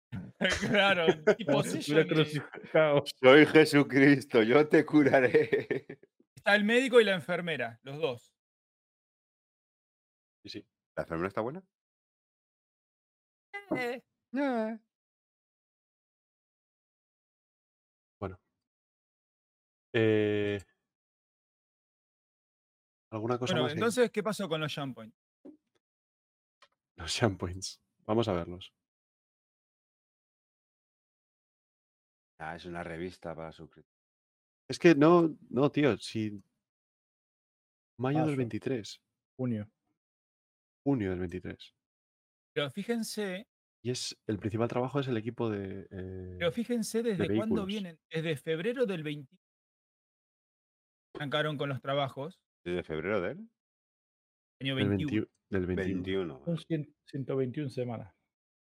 claro, 0.68 1.06
tipo 1.36 1.52
Como 1.52 1.62
si 1.62 1.78
estuviera 1.78 2.06
position, 2.06 2.06
y- 2.06 2.08
crucificado. 2.08 3.04
Soy 3.22 3.46
Jesucristo, 3.46 4.42
yo 4.42 4.68
te 4.68 4.84
curaré. 4.84 5.98
Está 6.40 6.54
el 6.54 6.64
médico 6.64 6.98
y 6.98 7.04
la 7.04 7.12
enfermera, 7.12 7.78
los 7.82 7.98
dos. 7.98 8.32
Sí, 10.42 10.48
sí. 10.48 10.66
¿La 10.96 11.02
enfermera 11.02 11.28
está 11.28 11.42
buena? 11.42 11.62
Eh, 13.76 14.02
Eh, 19.92 20.58
¿Alguna 23.10 23.38
cosa 23.38 23.52
Bueno, 23.52 23.64
más? 23.64 23.72
ahí? 23.72 23.78
entonces, 23.78 24.10
¿qué 24.10 24.22
pasó 24.22 24.48
con 24.48 24.62
los 24.62 24.72
shampoints? 24.72 25.14
Los 26.96 27.10
shampoints. 27.12 27.82
Vamos 28.06 28.28
a 28.28 28.32
verlos. 28.32 28.72
Ah, 32.38 32.56
es 32.56 32.64
una 32.64 32.82
revista 32.82 33.34
para 33.34 33.52
suscriptores. 33.52 33.99
Es 34.70 34.78
que 34.78 34.94
no, 34.94 35.36
no, 35.48 35.68
tío, 35.72 35.98
si. 35.98 36.40
Mayo 37.98 38.18
del 38.18 38.26
Marzo. 38.28 38.36
23, 38.36 39.00
Junio. 39.36 39.68
junio 40.84 41.10
del 41.10 41.18
23. 41.18 41.74
Pero 42.54 42.70
fíjense, 42.70 43.48
Y 43.82 43.90
es 43.90 44.16
el 44.28 44.38
principal 44.38 44.68
trabajo 44.68 45.00
es 45.00 45.08
el 45.08 45.16
equipo 45.16 45.50
de. 45.50 45.88
eh, 45.90 46.36
pero 46.38 46.52
fíjense 46.52 47.02
desde 47.02 47.26
cuándo 47.26 47.66
vehículos. 47.66 47.66
vienen. 47.66 47.98
Desde 48.12 48.36
febrero 48.36 48.86
del 48.86 49.02
20 49.02 49.36
arrancaron 51.16 51.58
con 51.58 51.68
los 51.68 51.80
trabajos. 51.82 52.40
¿Desde 52.64 52.84
febrero 52.84 53.20
de 53.20 53.32
él? 53.32 53.50
Año 54.60 54.76
del 54.76 54.88
21. 54.88 55.26
21. 55.26 55.26
Del 55.50 55.66
21. 55.66 56.38
21. 56.38 56.44
Son 56.44 56.58
100 56.58 56.94
121 57.06 57.70
semanas. 57.70 58.14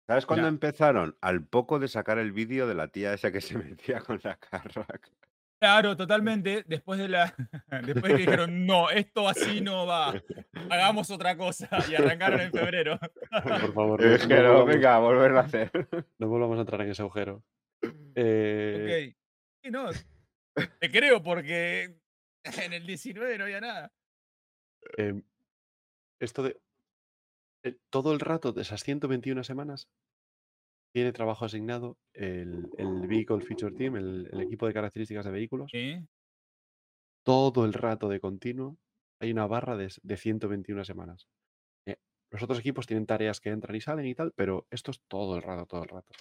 ¿Sabes 0.07 0.25
cuándo 0.25 0.47
empezaron? 0.47 1.17
Al 1.19 1.45
poco 1.45 1.77
de 1.77 1.89
sacar 1.89 2.19
el 2.19 2.31
vídeo 2.31 2.67
de 2.67 2.73
la 2.75 2.87
tía 2.87 3.13
esa 3.13 3.33
que 3.33 3.41
se 3.41 3.57
metía 3.75 3.99
con 3.99 4.21
la 4.23 4.37
carraca. 4.37 5.11
Claro, 5.59 5.97
totalmente. 5.97 6.63
Después 6.67 6.99
de 6.99 7.09
la. 7.09 7.33
Después 7.85 8.03
de 8.03 8.17
que 8.17 8.17
dijeron, 8.17 8.65
no, 8.65 8.89
esto 8.89 9.27
así 9.27 9.59
no 9.61 9.85
va. 9.85 10.13
Hagamos 10.69 11.11
otra 11.11 11.35
cosa. 11.35 11.67
Y 11.89 11.95
arrancaron 11.95 12.39
en 12.39 12.51
febrero. 12.51 12.97
Por 13.43 13.73
favor, 13.73 14.01
no, 14.03 14.11
dijeron, 14.13 14.47
volvamos, 14.53 14.67
venga, 14.67 14.95
a 14.95 14.99
volverlo 14.99 15.39
a 15.39 15.43
hacer. 15.43 15.71
no 16.17 16.27
volvamos 16.27 16.57
a 16.57 16.61
entrar 16.61 16.81
en 16.81 16.91
ese 16.91 17.01
agujero. 17.01 17.43
Eh, 18.15 19.11
ok. 19.11 19.17
Sí, 19.63 19.71
no. 19.71 19.89
Te 20.79 20.89
creo 20.91 21.21
porque 21.21 21.99
en 22.43 22.73
el 22.73 22.85
19 22.85 23.37
no 23.37 23.43
había 23.43 23.61
nada. 23.61 23.91
em, 24.97 25.23
esto 26.19 26.43
de. 26.43 26.57
eh, 27.63 27.75
todo 27.89 28.13
el 28.13 28.19
rato 28.21 28.51
de 28.53 28.61
esas 28.61 28.83
121 28.83 29.43
semanas 29.43 29.89
tiene 30.93 31.11
trabajo 31.13 31.45
asignado 31.45 31.97
el, 32.13 32.73
el 32.77 33.07
Vehicle 33.07 33.41
Feature 33.41 33.73
Team, 33.75 33.95
el, 33.97 34.29
el 34.31 34.41
equipo 34.41 34.67
de 34.67 34.73
características 34.73 35.25
de 35.25 35.31
vehículos. 35.31 35.79
Todo 37.23 37.63
el 37.63 37.71
rato 37.73 38.09
de 38.09 38.19
continuo 38.19 38.77
hay 39.21 39.31
una 39.31 39.47
barra 39.47 39.77
de, 39.77 39.89
de 40.01 40.17
121 40.17 40.83
semanas. 40.83 41.27
Eh, 41.87 41.97
los 42.31 42.43
otros 42.43 42.59
equipos 42.59 42.87
tienen 42.87 43.05
tareas 43.07 43.41
que 43.41 43.49
entran 43.51 43.75
y 43.75 43.81
salen 43.81 44.07
y 44.07 44.15
tal, 44.15 44.33
pero 44.35 44.67
esto 44.71 44.91
es 44.91 45.01
todo 45.07 45.35
el 45.37 45.43
rato, 45.43 45.65
todo 45.67 45.83
el 45.83 45.89
rato. 45.89 46.15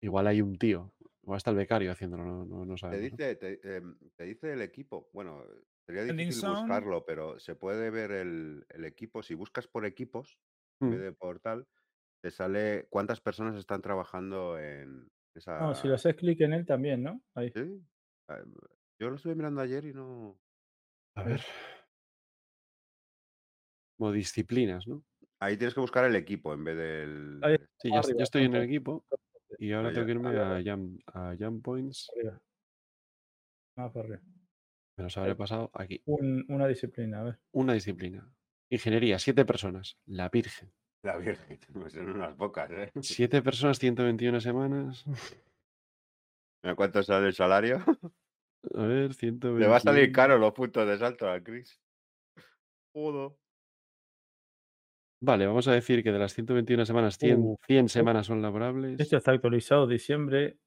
Igual 0.00 0.26
hay 0.26 0.40
un 0.42 0.58
tío, 0.58 0.92
igual 1.22 1.36
está 1.36 1.50
el 1.50 1.56
becario 1.56 1.92
haciéndolo, 1.92 2.24
no, 2.24 2.44
no, 2.44 2.64
no 2.64 2.76
Te 2.88 2.98
sabemos. 2.98 3.12
¿no? 3.12 3.18
dice, 3.18 3.36
te, 3.36 3.76
em, 3.76 3.98
te 4.16 4.24
dice 4.24 4.52
el 4.52 4.62
equipo. 4.62 5.10
Bueno, 5.12 5.44
sería 5.86 6.04
difícil 6.04 6.40
buscarlo, 6.42 7.04
pero 7.04 7.38
se 7.38 7.54
puede 7.54 7.90
ver 7.90 8.12
el, 8.12 8.64
el 8.70 8.84
equipo. 8.84 9.22
Si 9.22 9.34
buscas 9.34 9.68
por 9.68 9.84
equipos, 9.84 10.38
en 10.80 10.88
vez 10.90 11.00
Mm. 11.00 11.00
de 11.00 11.12
por 11.12 11.40
tal, 11.40 11.68
te 12.20 12.30
sale 12.30 12.86
cuántas 12.90 13.20
personas 13.20 13.56
están 13.56 13.80
trabajando 13.82 14.58
en 14.58 15.08
esa. 15.34 15.58
No, 15.60 15.74
si 15.74 15.88
le 15.88 15.94
haces 15.94 16.14
clic 16.16 16.40
en 16.40 16.52
él 16.52 16.66
también, 16.66 17.02
¿no? 17.02 17.22
Ahí. 17.34 17.50
¿Sí? 17.54 17.80
Ah, 18.28 18.42
Yo 19.00 19.10
lo 19.10 19.16
estuve 19.16 19.34
mirando 19.34 19.60
ayer 19.60 19.84
y 19.86 19.92
no. 19.92 20.38
A 21.14 21.22
ver. 21.22 21.40
Como 23.96 24.12
disciplinas, 24.12 24.86
¿no? 24.86 25.04
Ahí 25.40 25.56
tienes 25.56 25.74
que 25.74 25.80
buscar 25.80 26.04
el 26.04 26.16
equipo 26.16 26.52
en 26.52 26.64
vez 26.64 26.76
del. 26.76 27.40
Ahí 27.42 27.56
Sí, 27.78 27.90
ya, 27.92 27.98
Arriba, 28.00 28.18
ya 28.18 28.24
estoy 28.24 28.44
en 28.44 28.54
el 28.56 28.62
equipo 28.64 29.04
y 29.58 29.72
ahora 29.72 29.88
Ah, 29.88 29.92
tengo 29.92 30.06
que 30.06 30.12
irme 30.12 30.28
arriba. 30.28 30.56
a 30.56 30.62
jump, 30.62 31.00
a 31.14 31.36
jump 31.38 31.64
points. 31.64 32.10
Arriba. 32.16 32.40
Más 33.76 33.92
para 33.92 34.04
arriba. 34.04 34.22
Me 34.96 35.04
los 35.04 35.16
habré 35.16 35.30
Ahí. 35.30 35.36
pasado 35.36 35.70
aquí. 35.74 36.02
Un- 36.06 36.44
una 36.48 36.66
disciplina, 36.66 37.20
a 37.20 37.24
ver. 37.24 37.38
Una 37.52 37.72
disciplina. 37.74 38.28
Ingeniería, 38.70 39.18
siete 39.20 39.44
personas. 39.44 39.96
La 40.06 40.28
Virgen. 40.28 40.72
La 41.02 41.16
Virgen, 41.16 41.58
pues 41.72 41.92
son 41.92 42.10
unas 42.10 42.34
pocas, 42.34 42.70
¿eh? 42.70 42.90
Siete 43.00 43.42
personas, 43.42 43.78
121 43.78 44.40
semanas. 44.40 45.04
Mira 46.62 46.74
cuánto 46.74 47.02
sale 47.02 47.28
el 47.28 47.34
salario. 47.34 47.78
A 48.74 48.82
ver, 48.82 49.14
121. 49.14 49.58
Le 49.60 49.68
va 49.68 49.76
a 49.76 49.80
salir 49.80 50.10
caro 50.12 50.36
los 50.38 50.52
puntos 50.52 50.86
de 50.86 50.98
salto 50.98 51.28
al 51.28 51.42
Chris. 51.42 51.80
Joder. 52.92 53.36
Vale, 55.20 55.46
vamos 55.46 55.66
a 55.68 55.72
decir 55.72 56.02
que 56.02 56.12
de 56.12 56.18
las 56.18 56.34
121 56.34 56.84
semanas, 56.84 57.18
100, 57.18 57.40
Uh, 57.40 57.56
100 57.66 57.88
semanas 57.88 58.26
son 58.26 58.42
laborables. 58.42 59.00
Esto 59.00 59.16
está 59.16 59.32
actualizado 59.32 59.86
diciembre 59.86 60.58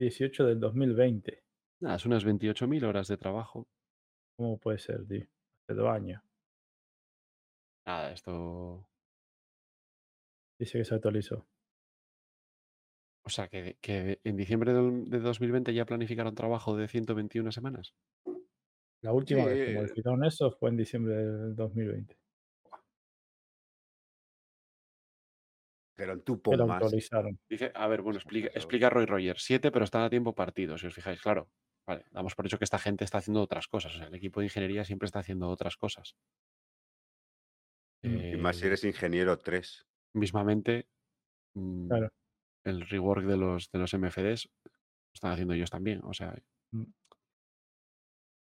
18 0.00 0.44
del 0.46 0.60
2020. 0.60 1.42
Nada, 1.82 1.96
es 1.96 2.06
unas 2.06 2.24
28.000 2.24 2.84
horas 2.84 3.08
de 3.08 3.16
trabajo. 3.16 3.66
¿Cómo 4.38 4.58
puede 4.58 4.78
ser, 4.78 5.06
tío? 5.06 5.26
Hace 5.68 5.78
dos 5.78 5.88
años. 5.88 6.22
Nada, 7.86 8.12
esto. 8.12 8.86
Dice 10.58 10.78
que 10.78 10.84
se 10.84 10.94
actualizó. 10.94 11.46
O 13.24 13.28
sea, 13.30 13.48
que, 13.48 13.76
que 13.80 14.20
en 14.24 14.36
diciembre 14.36 14.72
de 14.72 14.80
de 15.06 15.18
2020 15.20 15.74
ya 15.74 15.84
planificaron 15.84 16.34
trabajo 16.34 16.76
de 16.76 16.86
121 16.88 17.50
semanas. 17.52 17.94
La 19.02 19.12
última 19.12 19.44
vez 19.44 19.54
que 19.66 19.72
Sí. 19.72 19.74
modificaron 19.74 20.24
eso 20.24 20.50
fue 20.52 20.70
en 20.70 20.76
diciembre 20.76 21.14
del 21.16 21.54
2020. 21.56 22.16
Dijeron 25.98 26.22
tú 26.24 26.42
Que 26.42 26.56
lo 26.56 26.64
pon 26.64 26.68
más. 26.68 26.82
actualizaron. 26.82 27.38
Dice, 27.48 27.72
a 27.74 27.86
ver, 27.88 28.02
bueno, 28.02 28.18
explica, 28.18 28.48
explica 28.54 28.90
Roy 28.90 29.06
Rogers, 29.06 29.42
siete, 29.42 29.70
pero 29.70 29.84
están 29.84 30.02
a 30.02 30.10
tiempo 30.10 30.34
partido, 30.34 30.76
si 30.76 30.86
os 30.86 30.94
fijáis, 30.94 31.20
claro. 31.22 31.50
Vale, 31.86 32.04
damos 32.10 32.34
por 32.34 32.46
hecho 32.46 32.58
que 32.58 32.64
esta 32.64 32.78
gente 32.78 33.04
está 33.04 33.18
haciendo 33.18 33.40
otras 33.42 33.66
cosas. 33.68 33.94
O 33.94 33.98
sea, 33.98 34.08
el 34.08 34.14
equipo 34.14 34.40
de 34.40 34.46
ingeniería 34.46 34.84
siempre 34.84 35.06
está 35.06 35.20
haciendo 35.20 35.48
otras 35.48 35.76
cosas. 35.76 36.16
Mm. 38.02 38.34
Y 38.34 38.36
más 38.36 38.56
si 38.56 38.64
Eh, 38.64 38.66
eres 38.68 38.84
ingeniero 38.84 39.38
3. 39.38 39.85
Mismamente, 40.16 40.88
mm, 41.54 41.88
Claro. 41.88 42.12
el 42.64 42.80
rework 42.88 43.24
de 43.26 43.36
los, 43.36 43.70
de 43.70 43.78
los 43.78 43.92
MFDs 43.94 44.48
lo 44.64 44.70
están 45.14 45.32
haciendo 45.32 45.54
ellos 45.54 45.70
también. 45.70 46.00
O 46.04 46.12
sea, 46.14 46.34
Mm. 46.72 46.84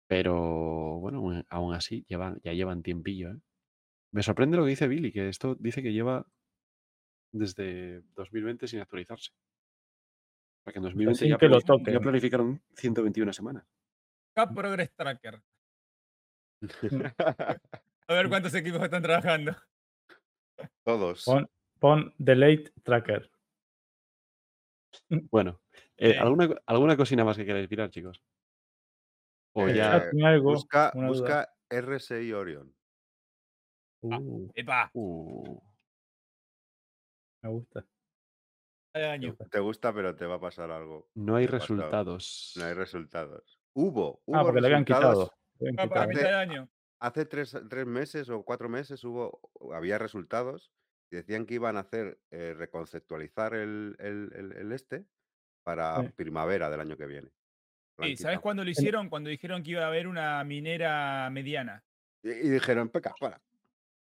pero 0.08 0.98
bueno, 1.00 1.18
aún- 1.18 1.46
aún 1.48 1.74
así 1.74 2.04
llevan, 2.08 2.40
ya 2.42 2.52
llevan 2.52 2.82
tiempillo. 2.82 3.30
¿eh? 3.32 3.40
Me 4.12 4.22
sorprende 4.22 4.56
lo 4.56 4.64
que 4.64 4.70
dice 4.70 4.88
Billy, 4.88 5.12
que 5.12 5.28
esto 5.28 5.54
dice 5.56 5.82
que 5.82 5.92
lleva 5.92 6.26
desde 7.32 8.02
2020 8.14 8.68
sin 8.68 8.80
actualizarse. 8.80 9.32
O 9.32 10.64
sea, 10.64 10.72
que 10.72 10.78
en 10.78 10.84
2020 10.84 11.18
sin 11.18 11.28
ya, 11.30 11.36
que 11.38 11.48
lo 11.48 11.58
planificaron- 11.58 11.92
ya 11.92 12.00
planificaron 12.00 12.62
121 12.76 13.32
semanas. 13.32 13.66
Cap 14.36 14.54
Progress 14.54 14.92
Tracker. 14.94 15.42
Mm. 16.60 16.68
A 18.08 18.14
ver 18.14 18.28
cuántos 18.28 18.54
equipos 18.54 18.82
están 18.82 19.02
trabajando. 19.02 19.56
Todos. 20.84 21.24
Pon, 21.24 21.48
pon 21.84 22.14
Delete 22.16 22.72
Tracker. 22.82 23.30
Bueno, 25.30 25.60
eh. 25.98 26.16
¿alguna, 26.18 26.48
¿alguna 26.64 26.96
cocina 26.96 27.26
más 27.26 27.36
que 27.36 27.44
queráis 27.44 27.68
mirar, 27.68 27.90
chicos? 27.90 28.22
O 29.52 29.68
Eh, 29.68 29.74
ya. 29.74 29.96
Ah, 29.96 30.28
algo, 30.28 30.52
busca 30.52 30.92
busca 30.94 31.54
RSI 31.68 32.32
Orion. 32.32 32.74
Uh, 34.00 34.48
Epa, 34.54 34.90
Uh, 34.94 35.60
me 37.42 37.50
gusta. 37.50 37.86
Te 39.50 39.58
gusta, 39.60 39.92
pero 39.92 40.16
te 40.16 40.24
va 40.24 40.36
a 40.36 40.40
pasar 40.40 40.70
algo. 40.70 41.10
no 41.14 41.36
hay 41.36 41.46
resultados. 41.46 42.54
No 42.56 42.64
hay 42.64 42.72
resultados. 42.72 43.60
Hubo, 43.74 44.22
hubo 44.24 44.38
Ah, 44.38 44.42
porque 44.42 44.62
le 44.62 44.68
habían 44.68 44.86
resultados. 44.86 45.30
quitado. 45.58 46.06
habían 46.06 46.26
Ah, 46.26 46.40
año. 46.40 46.68
Hace 46.98 47.26
tres, 47.26 47.54
tres 47.68 47.86
meses 47.86 48.30
o 48.30 48.42
cuatro 48.42 48.70
meses 48.70 49.04
hubo, 49.04 49.38
había 49.74 49.98
resultados 49.98 50.72
decían 51.14 51.46
que 51.46 51.54
iban 51.54 51.76
a 51.76 51.80
hacer 51.80 52.18
eh, 52.30 52.54
reconceptualizar 52.56 53.54
el, 53.54 53.96
el- 53.98 54.30
el- 54.34 54.52
el 54.52 54.72
este 54.72 55.04
para 55.62 56.00
Sí. 56.02 56.08
primavera 56.16 56.68
del 56.70 56.80
año 56.80 56.96
que 56.96 57.06
viene. 57.06 57.30
Sí, 58.02 58.16
¿sabes 58.16 58.40
cuándo 58.40 58.64
lo 58.64 58.70
hicieron? 58.70 59.08
Cuando 59.08 59.30
dijeron 59.30 59.62
que 59.62 59.70
iba 59.72 59.84
a 59.84 59.86
haber 59.88 60.06
una 60.08 60.42
minera 60.44 61.28
mediana. 61.30 61.84
Y, 62.22 62.30
y 62.30 62.48
dijeron, 62.50 62.88
peca, 62.88 63.14
para. 63.20 63.40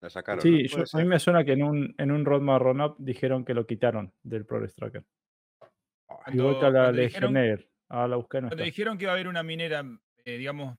La 0.01 0.11
sacaron. 0.11 0.43
Sí, 0.43 0.51
¿no? 0.51 0.59
yo- 0.69 0.77
Puede 0.77 0.87
a 0.93 0.99
mí 1.05 1.09
me 1.09 1.19
suena 1.19 1.45
que 1.45 1.53
en 1.53 1.63
un, 1.65 1.95
en 1.99 2.11
un 2.13 2.25
roadmap 2.25 2.63
run-up 2.63 2.97
dijeron 2.99 3.45
que 3.45 3.55
lo 3.55 3.67
quitaron 3.67 4.13
del 4.23 4.45
Progress 4.47 4.75
Tracker. 4.75 5.05
Ah, 6.09 6.31
Y 6.33 6.39
vuelta 6.39 6.67
a 6.69 6.71
la 6.71 6.93
Legionnaire. 6.93 7.69
A 7.89 8.07
la 8.09 8.17
busqué, 8.17 8.39
no 8.41 8.49
cuando 8.49 8.57
está. 8.57 8.65
dijeron 8.65 8.97
que 8.99 9.05
iba 9.05 9.13
a 9.13 9.15
haber 9.15 9.29
una 9.29 9.43
minera, 9.43 9.85
eh, 10.25 10.39
digamos, 10.39 10.77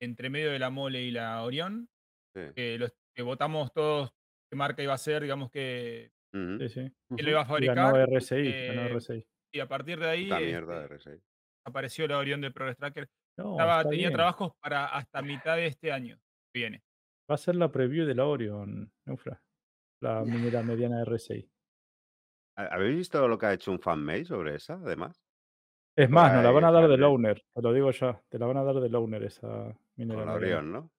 entre 0.00 0.30
medio 0.30 0.50
de 0.52 0.58
la 0.58 0.70
Mole 0.70 1.02
y 1.02 1.10
la 1.10 1.42
Orión, 1.42 1.88
sí. 2.34 2.40
que, 2.54 2.78
los, 2.78 2.92
que 3.14 3.22
votamos 3.22 3.72
todos 3.72 4.12
qué 4.50 4.56
marca 4.56 4.82
iba 4.82 4.94
a 4.94 4.98
ser, 4.98 5.22
digamos 5.22 5.50
que 5.50 6.10
Ujú. 6.32 6.58
Sí, 6.60 6.68
sí. 6.68 6.92
quién 7.14 7.24
lo 7.24 7.30
iba 7.30 7.40
a 7.42 7.46
fabricar. 7.46 7.76
ganó 7.76 7.96
RSI. 8.06 8.52
ganó 8.66 8.82
eh, 8.82 8.94
RSI. 8.94 9.26
y 9.54 9.60
a 9.60 9.68
partir 9.68 9.98
de 9.98 10.08
ahí 10.08 10.24
mierda 10.26 10.80
de 10.86 10.94
este, 10.96 11.10
RSI. 11.14 11.22
apareció 11.66 12.06
la 12.08 12.18
Orión 12.18 12.40
del 12.40 12.52
Progress 12.52 12.76
Tracker. 12.78 13.08
No, 13.38 13.52
Estaba, 13.52 13.82
tenía 13.84 14.08
bien. 14.08 14.12
trabajos 14.14 14.52
para 14.62 14.86
hasta 14.86 15.20
mitad 15.22 15.56
de 15.56 15.66
este 15.66 15.92
año 15.92 16.16
que 16.52 16.60
viene. 16.60 16.82
Va 17.30 17.34
a 17.34 17.38
ser 17.38 17.54
la 17.56 17.70
preview 17.70 18.06
de 18.06 18.14
la 18.14 18.24
Orion, 18.26 18.90
Neufra. 19.06 19.42
La 20.02 20.22
minera 20.24 20.62
mediana 20.62 21.04
RSI. 21.04 21.48
¿Ha- 22.58 22.66
¿Habéis 22.74 22.96
visto 22.96 23.26
lo 23.28 23.36
que 23.38 23.46
ha 23.46 23.52
hecho 23.52 23.70
un 23.72 23.80
fanmade 23.80 24.24
sobre 24.24 24.54
esa, 24.54 24.74
además? 24.74 25.22
Es 25.98 26.10
más, 26.10 26.34
nos 26.34 26.44
la 26.44 26.50
van 26.50 26.64
a 26.64 26.70
dar 26.70 26.88
de. 26.88 26.96
Lowner. 26.98 27.42
Te 27.54 27.62
lo 27.62 27.72
digo 27.72 27.90
ya. 27.90 28.22
Te 28.28 28.38
la 28.38 28.46
van 28.46 28.58
a 28.58 28.62
dar 28.64 28.74
de 28.76 28.88
Lowner 28.90 29.22
esa 29.22 29.74
minera 29.96 30.20
Con 30.20 30.26
la 30.28 30.38
mediana. 30.38 30.58
Orion, 30.58 30.72
¿no? 30.72 30.90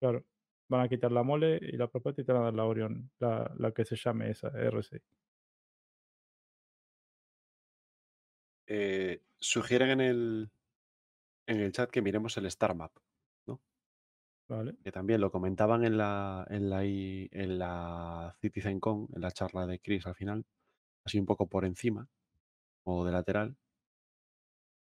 Claro. 0.00 0.24
Van 0.68 0.80
a 0.80 0.88
quitar 0.88 1.12
la 1.12 1.22
mole 1.22 1.58
y 1.62 1.76
la 1.76 1.88
propuesta 1.88 2.22
y 2.22 2.24
te 2.24 2.32
van 2.32 2.42
a 2.42 2.44
dar 2.46 2.54
la 2.54 2.64
Orion, 2.64 3.10
la, 3.20 3.52
la 3.56 3.72
que 3.72 3.84
se 3.84 3.96
llame 3.96 4.30
esa, 4.30 4.48
RSI. 4.48 4.98
Eh, 8.68 9.22
sugieren 9.38 9.90
en 9.90 10.00
el, 10.00 10.50
en 11.46 11.60
el 11.60 11.72
chat 11.72 11.90
que 11.90 12.02
miremos 12.02 12.36
el 12.36 12.46
Star 12.46 12.74
Map, 12.74 12.92
¿Vale? 14.48 14.76
que 14.84 14.92
también 14.92 15.20
lo 15.20 15.32
comentaban 15.32 15.84
en 15.84 15.96
la, 15.98 16.46
en 16.50 16.70
la, 16.70 16.84
en 16.84 17.58
la 17.58 18.36
CitizenCon, 18.40 19.08
en 19.14 19.20
la 19.20 19.32
charla 19.32 19.66
de 19.66 19.80
Chris 19.80 20.06
al 20.06 20.14
final, 20.14 20.44
así 21.04 21.18
un 21.18 21.26
poco 21.26 21.48
por 21.48 21.64
encima 21.64 22.08
o 22.84 23.04
de 23.04 23.12
lateral. 23.12 23.56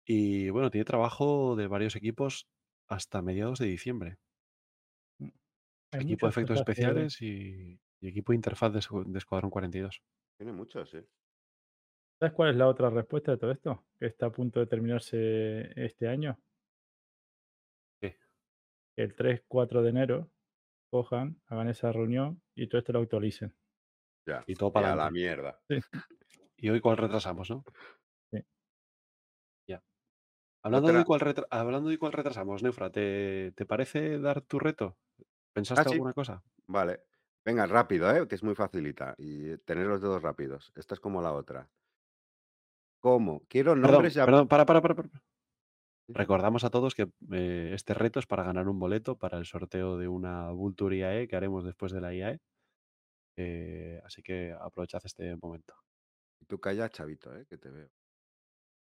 Y 0.05 0.49
bueno, 0.51 0.71
tiene 0.71 0.85
trabajo 0.85 1.57
de 1.57 1.67
varios 1.67 1.97
equipos 1.97 2.49
hasta 2.89 3.21
mediados 3.21 3.59
de 3.59 3.67
diciembre. 3.67 4.19
Hay 5.93 6.01
equipo 6.01 6.27
de 6.27 6.31
muchas 6.31 6.37
efectos 6.37 6.59
especiales 6.61 7.23
y, 7.23 7.81
y 8.01 8.09
equipo 8.09 8.33
de 8.33 8.37
interfaz 8.37 8.73
de, 8.73 8.81
de 9.07 9.19
Escuadrón 9.19 9.51
42. 9.51 10.03
Tiene 10.39 10.53
muchos, 10.53 10.91
sí. 10.91 10.99
¿Sabes 12.21 12.35
cuál 12.35 12.51
es 12.51 12.57
la 12.57 12.67
otra 12.69 12.91
respuesta 12.91 13.33
de 13.33 13.39
todo 13.39 13.53
esto? 13.53 13.87
Que 13.99 14.07
está 14.07 14.27
a 14.27 14.33
punto 14.33 14.61
de 14.61 14.67
terminarse 14.67 15.71
este 15.83 16.09
año. 16.09 16.39
¿Qué? 18.01 18.19
El 18.97 19.15
3-4 19.15 19.83
de 19.83 19.91
enero 19.91 20.31
cojan, 20.91 21.41
hagan 21.47 21.69
esa 21.69 21.93
reunión 21.93 22.43
y 22.55 22.69
todo 22.69 22.79
esto 22.81 22.93
lo 22.93 23.01
actualicen. 23.01 23.55
Ya. 24.27 24.43
Y 24.47 24.55
todo 24.55 24.73
para 24.73 24.95
la 24.97 25.11
mierda. 25.11 25.61
Y 26.57 26.69
hoy 26.71 26.81
cuál 26.81 26.97
retrasamos, 26.97 27.51
¿no? 27.51 27.65
Sí. 28.33 28.41
Ya. 29.69 29.83
Hablando, 30.63 30.93
de 30.93 31.05
cuál 31.05 31.21
retra- 31.21 31.47
Hablando 31.51 31.89
de 31.91 31.99
cuál 31.99 32.13
retrasamos, 32.13 32.63
Neufra, 32.63 32.91
¿te, 32.91 33.53
te 33.53 33.65
parece 33.65 34.19
dar 34.19 34.41
tu 34.43 34.59
reto? 34.59 34.99
¿Pensaste 35.59 35.81
Ah, 35.83 35.85
sí. 35.89 35.95
alguna 35.95 36.13
cosa? 36.13 36.43
Vale. 36.67 37.01
Venga, 37.45 37.67
rápido, 37.67 38.11
¿eh? 38.15 38.29
que 38.29 38.35
es 38.35 38.43
muy 38.43 38.55
facilita. 38.55 39.15
Y 39.19 39.57
tener 39.59 39.87
los 39.87 40.01
dedos 40.01 40.23
rápidos. 40.23 40.73
Esta 40.77 40.95
es 40.95 41.01
como 41.01 41.23
la 41.23 41.33
otra. 41.33 41.69
¿Cómo? 43.01 43.43
Quiero 43.49 43.73
Perdón, 43.75 43.91
nombres 43.93 44.15
ya. 44.15 44.25
perdón, 44.25 44.49
para, 44.49 44.67
para, 44.67 44.83
para. 44.83 44.95
para. 44.95 45.09
Recordamos 46.11 46.65
a 46.65 46.71
todos 46.71 46.95
que 46.95 47.11
eh, 47.33 47.71
este 47.75 47.93
reto 47.95 48.19
es 48.19 48.27
para 48.27 48.43
ganar 48.43 48.67
un 48.69 48.79
boleto 48.79 49.17
para 49.19 49.37
el 49.39 49.45
sorteo 49.45 49.99
de 49.99 50.09
una 50.09 50.51
Vulture 50.51 50.97
IAE 50.97 51.29
que 51.29 51.37
haremos 51.37 51.65
después 51.65 51.93
de 51.93 52.01
la 52.01 52.15
IAE. 52.15 52.41
Eh, 53.37 54.01
así 54.05 54.23
que 54.23 54.53
aprovechad 54.59 55.01
este 55.05 55.37
momento. 55.37 55.75
Tú 56.47 56.59
calla, 56.61 56.89
chavito, 56.89 57.37
¿eh? 57.37 57.47
que 57.47 57.59
te 57.59 57.71
veo. 57.71 57.91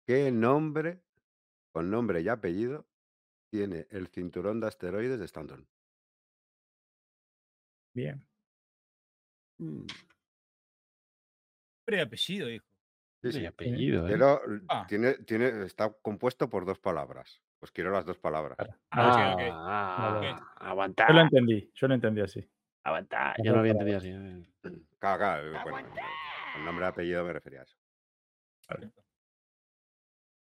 ¿Qué 0.05 0.31
nombre, 0.31 1.01
con 1.73 1.89
nombre 1.89 2.21
y 2.21 2.29
apellido, 2.29 2.85
tiene 3.49 3.87
el 3.89 4.07
cinturón 4.07 4.59
de 4.59 4.67
asteroides 4.67 5.19
de 5.19 5.25
Stanton? 5.25 5.67
Bien. 7.97 8.23
Mm, 9.59 9.87
Nombre 11.87 11.97
y 11.97 11.99
apellido, 11.99 12.47
dijo. 12.47 12.65
Sí, 13.23 13.43
apellido, 13.43 14.05
¿eh? 14.05 14.09
Quiero- 14.09 14.41
Ah. 14.69 14.85
tiene, 14.87 15.15
tiene, 15.15 15.65
está 15.65 15.91
compuesto 16.03 16.47
por 16.47 16.63
dos 16.65 16.77
palabras. 16.77 17.41
Pues 17.59 17.71
quiero 17.71 17.89
las 17.89 18.05
dos 18.05 18.19
palabras. 18.19 18.55
Ah, 18.91 19.33
ok, 19.33 19.33
ok. 19.33 19.41
Ah, 19.51 20.11
Vale. 20.13 20.35
aguanta. 20.57 21.07
Yo 21.07 21.13
lo 21.15 21.21
entendí, 21.21 21.71
yo 21.73 21.87
lo 21.87 21.95
entendí 21.95 22.21
así. 22.21 22.47
Aguanta. 22.83 23.29
Las 23.29 23.37
Yo 23.43 23.45
no 23.45 23.53
lo 23.53 23.59
había 23.61 23.71
entendido 23.71 23.97
así. 23.97 24.09
eh. 24.09 24.45
Claro, 24.99 25.17
claro, 25.17 25.47
eh, 25.57 25.59
bueno, 25.63 25.89
con 26.53 26.65
nombre 26.65 26.85
y 26.85 26.87
apellido 26.89 27.25
me 27.25 27.33
refería 27.33 27.61
a 27.61 27.63
eso. 27.63 27.77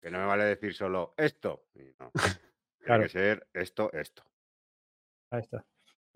Que 0.01 0.09
no 0.09 0.17
me 0.17 0.25
vale 0.25 0.45
decir 0.45 0.73
solo 0.73 1.13
esto. 1.17 1.67
no. 1.99 2.11
Tiene 2.79 2.83
Claro. 2.83 3.03
que 3.03 3.09
ser 3.09 3.47
esto, 3.53 3.91
esto. 3.93 4.23
Ahí 5.29 5.41
está. 5.41 5.63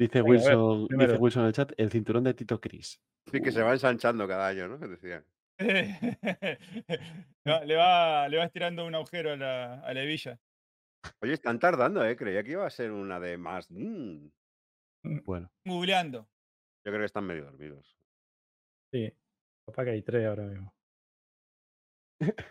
Dice 0.02 0.24
ver, 0.24 0.32
Wilson, 0.32 0.88
dice. 0.88 1.18
Wilson 1.18 1.44
en 1.44 1.48
el 1.48 1.54
chat, 1.54 1.72
el 1.78 1.92
cinturón 1.92 2.24
de 2.24 2.34
Tito 2.34 2.60
Cris. 2.60 3.00
Sí, 3.32 3.40
que 3.40 3.52
se 3.52 3.62
va 3.62 3.72
ensanchando 3.72 4.28
cada 4.28 4.48
año, 4.48 4.68
¿no? 4.68 4.80
Que 4.80 4.88
decían. 4.88 5.26
No, 7.46 7.64
le, 7.64 7.76
va, 7.76 8.28
le 8.30 8.38
va 8.38 8.46
estirando 8.46 8.86
un 8.86 8.96
agujero 8.96 9.32
a 9.32 9.36
la, 9.36 9.80
a 9.82 9.94
la 9.94 10.04
hebilla. 10.04 10.40
Oye, 11.22 11.34
están 11.34 11.60
tardando, 11.60 12.04
¿eh? 12.06 12.16
Creía 12.16 12.44
que 12.44 12.52
iba 12.52 12.66
a 12.66 12.70
ser 12.70 12.92
una 12.92 13.20
de 13.20 13.38
más. 13.38 13.70
mm. 13.70 14.30
Bueno, 15.24 15.52
Googleando. 15.66 16.28
Yo 16.84 16.92
creo 16.92 17.00
que 17.00 17.06
están 17.06 17.26
medio 17.26 17.46
dormidos. 17.46 17.96
Sí. 18.92 19.12
Capaz 19.68 19.86
que 19.86 19.92
hay 19.92 20.02
tres 20.02 20.28
ahora 20.28 20.44
mismo. 20.44 20.74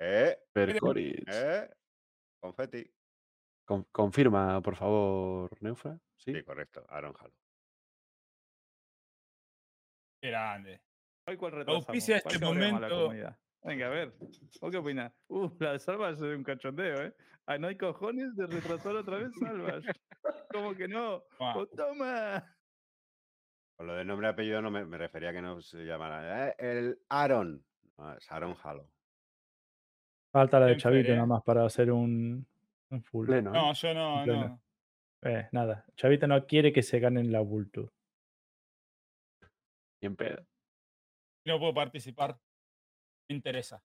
¿Eh? 0.00 0.38
Percoris. 0.52 1.24
¿Eh? 1.26 1.70
Confetti. 2.40 2.90
Con- 3.64 3.84
confirma, 3.84 4.60
por 4.60 4.76
favor, 4.76 5.50
Neufra. 5.62 5.98
Sí. 6.16 6.32
Sí, 6.34 6.42
correcto. 6.42 6.84
Aaron 6.88 7.14
Halo. 7.18 7.32
Qué 10.20 10.28
grande. 10.30 10.80
Hoy 11.26 11.36
cuál 11.36 11.52
retrasamos. 11.52 11.86
Auspicia 11.88 12.20
¿Cuál 12.20 12.34
este 12.34 12.44
la 12.44 12.52
momento. 12.52 12.88
comunidad? 12.88 13.38
Venga, 13.62 13.86
a 13.86 13.90
ver. 13.90 14.14
¿Vos 14.60 14.70
qué 14.70 14.76
opinás? 14.76 15.12
Uh, 15.28 15.50
la 15.58 15.72
de 15.72 15.78
Salvas 15.78 16.16
es 16.16 16.36
un 16.36 16.42
cachondeo, 16.44 17.02
¿eh? 17.02 17.14
Ah, 17.46 17.56
no 17.58 17.68
hay 17.68 17.76
cojones 17.76 18.34
de 18.36 18.46
retrasar 18.46 18.94
otra 18.96 19.16
vez 19.18 19.30
Salvas. 19.38 19.84
¿Cómo 20.50 20.74
que 20.74 20.86
no? 20.88 21.24
Buah. 21.38 21.56
¡Oh, 21.58 21.66
toma! 21.68 22.56
Con 23.76 23.86
lo 23.86 23.94
de 23.94 24.04
nombre 24.04 24.28
y 24.28 24.30
apellido 24.30 24.62
no 24.62 24.70
me, 24.70 24.84
me 24.84 24.98
refería 24.98 25.30
a 25.30 25.32
que 25.32 25.42
no 25.42 25.60
se 25.62 25.78
llamara. 25.84 26.48
"Eh, 26.50 26.54
el 26.58 26.98
Aaron. 27.08 27.64
No, 27.96 28.14
es 28.16 28.30
Aaron 28.30 28.54
Halo. 28.62 28.88
Falta 30.32 30.60
la 30.60 30.66
de 30.66 30.76
Chavito 30.76 31.12
¿eh? 31.12 31.14
nada 31.14 31.26
más 31.26 31.42
para 31.42 31.64
hacer 31.64 31.90
un, 31.92 32.46
full. 33.02 33.26
Pleno, 33.26 33.50
¿eh? 33.50 33.52
No, 33.52 33.72
yo 33.72 33.94
no, 33.94 34.24
pleno. 34.24 34.48
no. 34.48 34.60
Eh, 35.30 35.48
nada. 35.52 35.86
Chavito 35.96 36.26
no 36.26 36.46
quiere 36.46 36.72
que 36.72 36.82
se 36.82 37.00
ganen 37.00 37.32
la 37.32 37.40
Vulture. 37.40 37.88
Bien 40.00 40.14
pedo. 40.16 40.46
No 41.46 41.58
puedo 41.58 41.72
participar. 41.74 42.38
Me 43.28 43.36
interesa. 43.36 43.82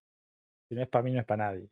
Si 0.67 0.75
no 0.75 0.81
es 0.81 0.87
para 0.89 1.03
mí, 1.03 1.11
no 1.11 1.19
es 1.21 1.25
para 1.25 1.45
nadie. 1.51 1.69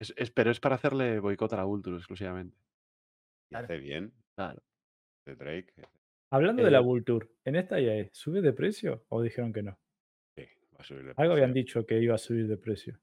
Es, 0.00 0.12
es- 0.16 0.30
pero 0.30 0.50
es 0.50 0.60
para 0.60 0.76
hacerle 0.76 1.20
boicot 1.20 1.52
a 1.52 1.56
la 1.58 1.64
Vulture 1.64 1.96
exclusivamente. 1.96 2.56
Y 2.56 3.50
Claro. 3.50 3.64
hace 3.64 3.76
bien. 3.78 4.12
Claro. 4.36 4.62
De 5.26 5.34
Drake. 5.36 5.72
eh, 5.76 5.82
Hablando 6.32 6.62
de 6.64 6.70
la 6.70 6.78
Eh, 6.78 6.82
Vulture, 6.82 7.28
¿en 7.44 7.56
esta 7.56 7.80
ya 7.80 7.92
es, 7.94 8.10
sube 8.12 8.40
de 8.40 8.52
precio 8.52 9.04
o 9.08 9.20
dijeron 9.22 9.52
que 9.52 9.62
no? 9.62 9.78
Sí, 10.36 10.44
va 10.74 10.78
a 10.80 10.84
subir 10.84 11.04
de 11.04 11.14
Algo 11.16 11.32
habían 11.34 11.52
precio. 11.52 11.80
dicho 11.80 11.86
que 11.86 12.00
iba 12.00 12.14
a 12.14 12.18
subir 12.18 12.46
de 12.46 12.56
precio. 12.56 13.00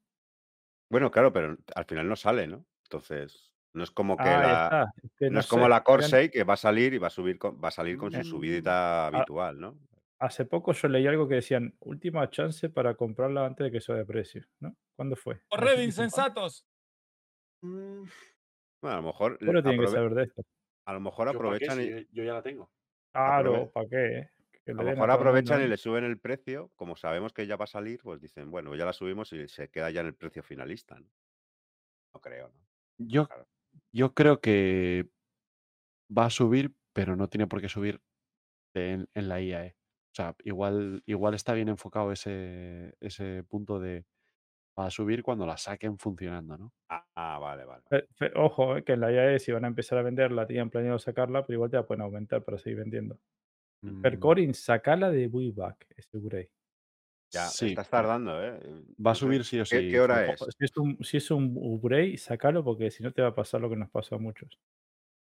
Bueno, 0.91 1.11
claro, 1.11 1.33
pero 1.33 1.57
al 1.75 1.85
final 1.85 2.07
no 2.07 2.15
sale, 2.15 2.47
¿no? 2.47 2.65
Entonces, 2.83 3.51
no 3.73 3.83
es 3.83 3.91
como 3.91 4.19
que 4.21 4.37
Ah, 4.37 4.37
la. 4.37 4.79
está. 4.79 4.91
Es 5.03 5.11
que 5.17 5.29
No 5.29 5.39
no 5.39 5.39
es 5.39 5.47
como 5.47 5.67
la 5.67 5.83
Corsair 5.83 6.31
que 6.31 6.43
va 6.45 6.53
a 6.53 6.57
salir 6.57 6.93
y 6.93 6.97
va 6.99 7.07
a 7.07 7.09
subir 7.09 7.37
con, 7.37 7.61
va 7.61 7.67
a 7.67 7.71
salir 7.71 7.97
con 7.97 8.11
su 8.11 8.23
Eh, 8.23 8.23
subidita 8.23 9.05
habitual, 9.07 9.59
¿no? 9.59 9.77
Hace 10.19 10.45
poco 10.45 10.73
yo 10.73 10.87
leí 10.87 11.07
algo 11.07 11.27
que 11.27 11.35
decían, 11.35 11.75
última 11.79 12.29
chance 12.29 12.69
para 12.69 12.95
comprarla 12.95 13.45
antes 13.45 13.65
de 13.65 13.71
que 13.71 13.81
suba 13.81 13.97
de 13.97 14.05
precio, 14.05 14.45
¿no? 14.59 14.75
¿Cuándo 14.95 15.15
fue? 15.15 15.41
¡Corred, 15.49 15.79
insensatos! 15.83 16.63
Mm, 17.63 18.03
Bueno, 18.81 18.97
a 18.97 19.01
lo 19.01 19.03
mejor, 19.07 19.39
Seguro 19.39 19.61
tienen 19.63 19.81
que 19.81 19.87
saber 19.87 20.13
de 20.13 20.23
esto. 20.25 20.43
a 20.85 20.93
lo 20.93 20.99
mejor 21.01 21.29
¿yo 21.31 21.41
pa' 21.41 21.55
qué? 21.57 21.69
aprovechan 21.69 21.71
Si 21.71 21.93
y, 21.99 22.07
yo, 22.11 22.23
ya 22.23 22.33
la 22.33 22.43
tengo. 22.43 22.71
Claro, 23.13 23.69
¿para 23.73 23.87
qué? 23.89 24.29
A 24.75 24.83
lo 24.83 24.89
mejor 24.91 25.11
aprovechan 25.11 25.61
y 25.61 25.67
le 25.67 25.77
suben 25.77 26.03
el 26.05 26.19
precio, 26.19 26.71
como 26.75 26.95
sabemos 26.95 27.33
que 27.33 27.47
ya 27.47 27.57
va 27.57 27.65
a 27.65 27.67
salir, 27.67 27.99
pues 28.03 28.21
dicen, 28.21 28.49
bueno, 28.51 28.75
ya 28.75 28.85
la 28.85 28.93
subimos 28.93 29.33
y 29.33 29.47
se 29.47 29.69
queda 29.69 29.91
ya 29.91 30.01
en 30.01 30.07
el 30.07 30.15
precio 30.15 30.43
finalista, 30.43 30.99
¿no? 30.99 31.09
No 32.13 32.19
creo, 32.21 32.49
¿no? 32.49 32.67
Yo, 32.97 33.27
Claro. 33.27 33.47
yo 33.93 34.13
creo 34.13 34.41
que 34.41 35.09
va 36.15 36.25
a 36.25 36.29
subir, 36.29 36.75
pero 36.93 37.15
no 37.15 37.29
tiene 37.29 37.47
por 37.47 37.61
qué 37.61 37.69
subir 37.69 38.01
en, 38.75 39.09
en 39.13 39.29
la 39.29 39.41
IAE. 39.41 39.77
O 40.13 40.15
sea, 40.15 40.35
igual, 40.43 41.03
igual 41.05 41.33
está 41.35 41.53
bien 41.53 41.69
enfocado 41.69 42.11
ese, 42.11 42.95
ese 43.01 43.43
punto 43.43 43.79
de 43.79 44.05
va 44.79 44.87
a 44.87 44.91
subir 44.91 45.23
cuando 45.23 45.45
la 45.47 45.57
saquen 45.57 45.99
funcionando, 45.99 46.57
¿no? 46.57 46.73
Ah, 46.89 47.05
ah, 47.15 47.39
vale, 47.39 47.65
vale. 47.65 47.83
Ojo, 48.35 48.77
eh, 48.77 48.83
que 48.83 48.93
en 48.93 49.01
la 49.01 49.11
IAE 49.11 49.39
si 49.39 49.51
van 49.51 49.65
a 49.65 49.67
empezar 49.67 49.97
a 49.97 50.01
venderla, 50.03 50.45
tenían 50.47 50.69
planeado 50.69 50.99
sacarla, 50.99 51.45
pero 51.45 51.55
igual 51.55 51.69
te 51.71 51.77
la 51.77 51.85
pueden 51.87 52.01
aumentar 52.01 52.43
para 52.43 52.57
seguir 52.57 52.79
vendiendo. 52.79 53.19
Mm, 53.91 54.01
Percorin, 54.01 54.53
sacala 54.53 55.09
de 55.09 55.27
Buyback, 55.27 55.87
aseguré. 55.97 56.51
Ya, 57.29 57.45
sí, 57.47 57.69
estás 57.69 57.89
tardando, 57.89 58.41
¿eh? 58.41 58.57
va 58.61 58.93
No 58.97 59.09
a 59.11 59.15
subir 59.15 59.43
sí 59.43 59.59
o 59.59 59.63
¿Qué, 59.63 59.81
sí. 59.81 59.89
qué 59.89 59.99
hora 59.99 60.31
es? 60.31 60.39
Si 60.39 60.63
es 60.65 60.77
un, 60.77 61.03
si 61.03 61.17
es 61.17 61.29
un 61.31 61.53
upgrade, 61.57 62.17
sacalo 62.17 62.63
porque 62.63 62.89
si 62.89 63.03
no 63.03 63.11
te 63.11 63.21
va 63.21 63.29
a 63.29 63.35
pasar 63.35 63.59
lo 63.59 63.69
que 63.69 63.75
nos 63.75 63.89
pasó 63.89 64.15
a 64.15 64.19
muchos. 64.19 64.57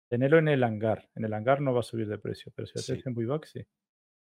Tenerlo 0.08 0.38
en 0.38 0.48
el 0.48 0.62
hangar. 0.64 1.08
En 1.14 1.24
el 1.24 1.32
hangar 1.34 1.60
no 1.60 1.74
va 1.74 1.80
a 1.80 1.82
subir 1.82 2.08
de 2.08 2.18
precio, 2.18 2.50
pero 2.54 2.66
si 2.66 2.74
lo 2.76 2.82
Sí. 2.82 2.92
haces 2.92 3.06
en 3.06 3.14
Buyback, 3.14 3.44
sí. 3.44 3.66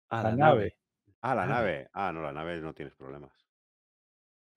Ah, 0.09 0.23
la 0.23 0.29
la 0.31 0.35
nave. 0.35 0.55
nave. 0.59 0.77
Ah, 1.21 1.35
la 1.35 1.43
Ah. 1.43 1.47
nave. 1.47 1.89
Ah, 1.93 2.11
no, 2.13 2.21
la 2.21 2.33
nave 2.33 2.59
no 2.59 2.73
tienes 2.73 2.95
problemas. 2.95 3.31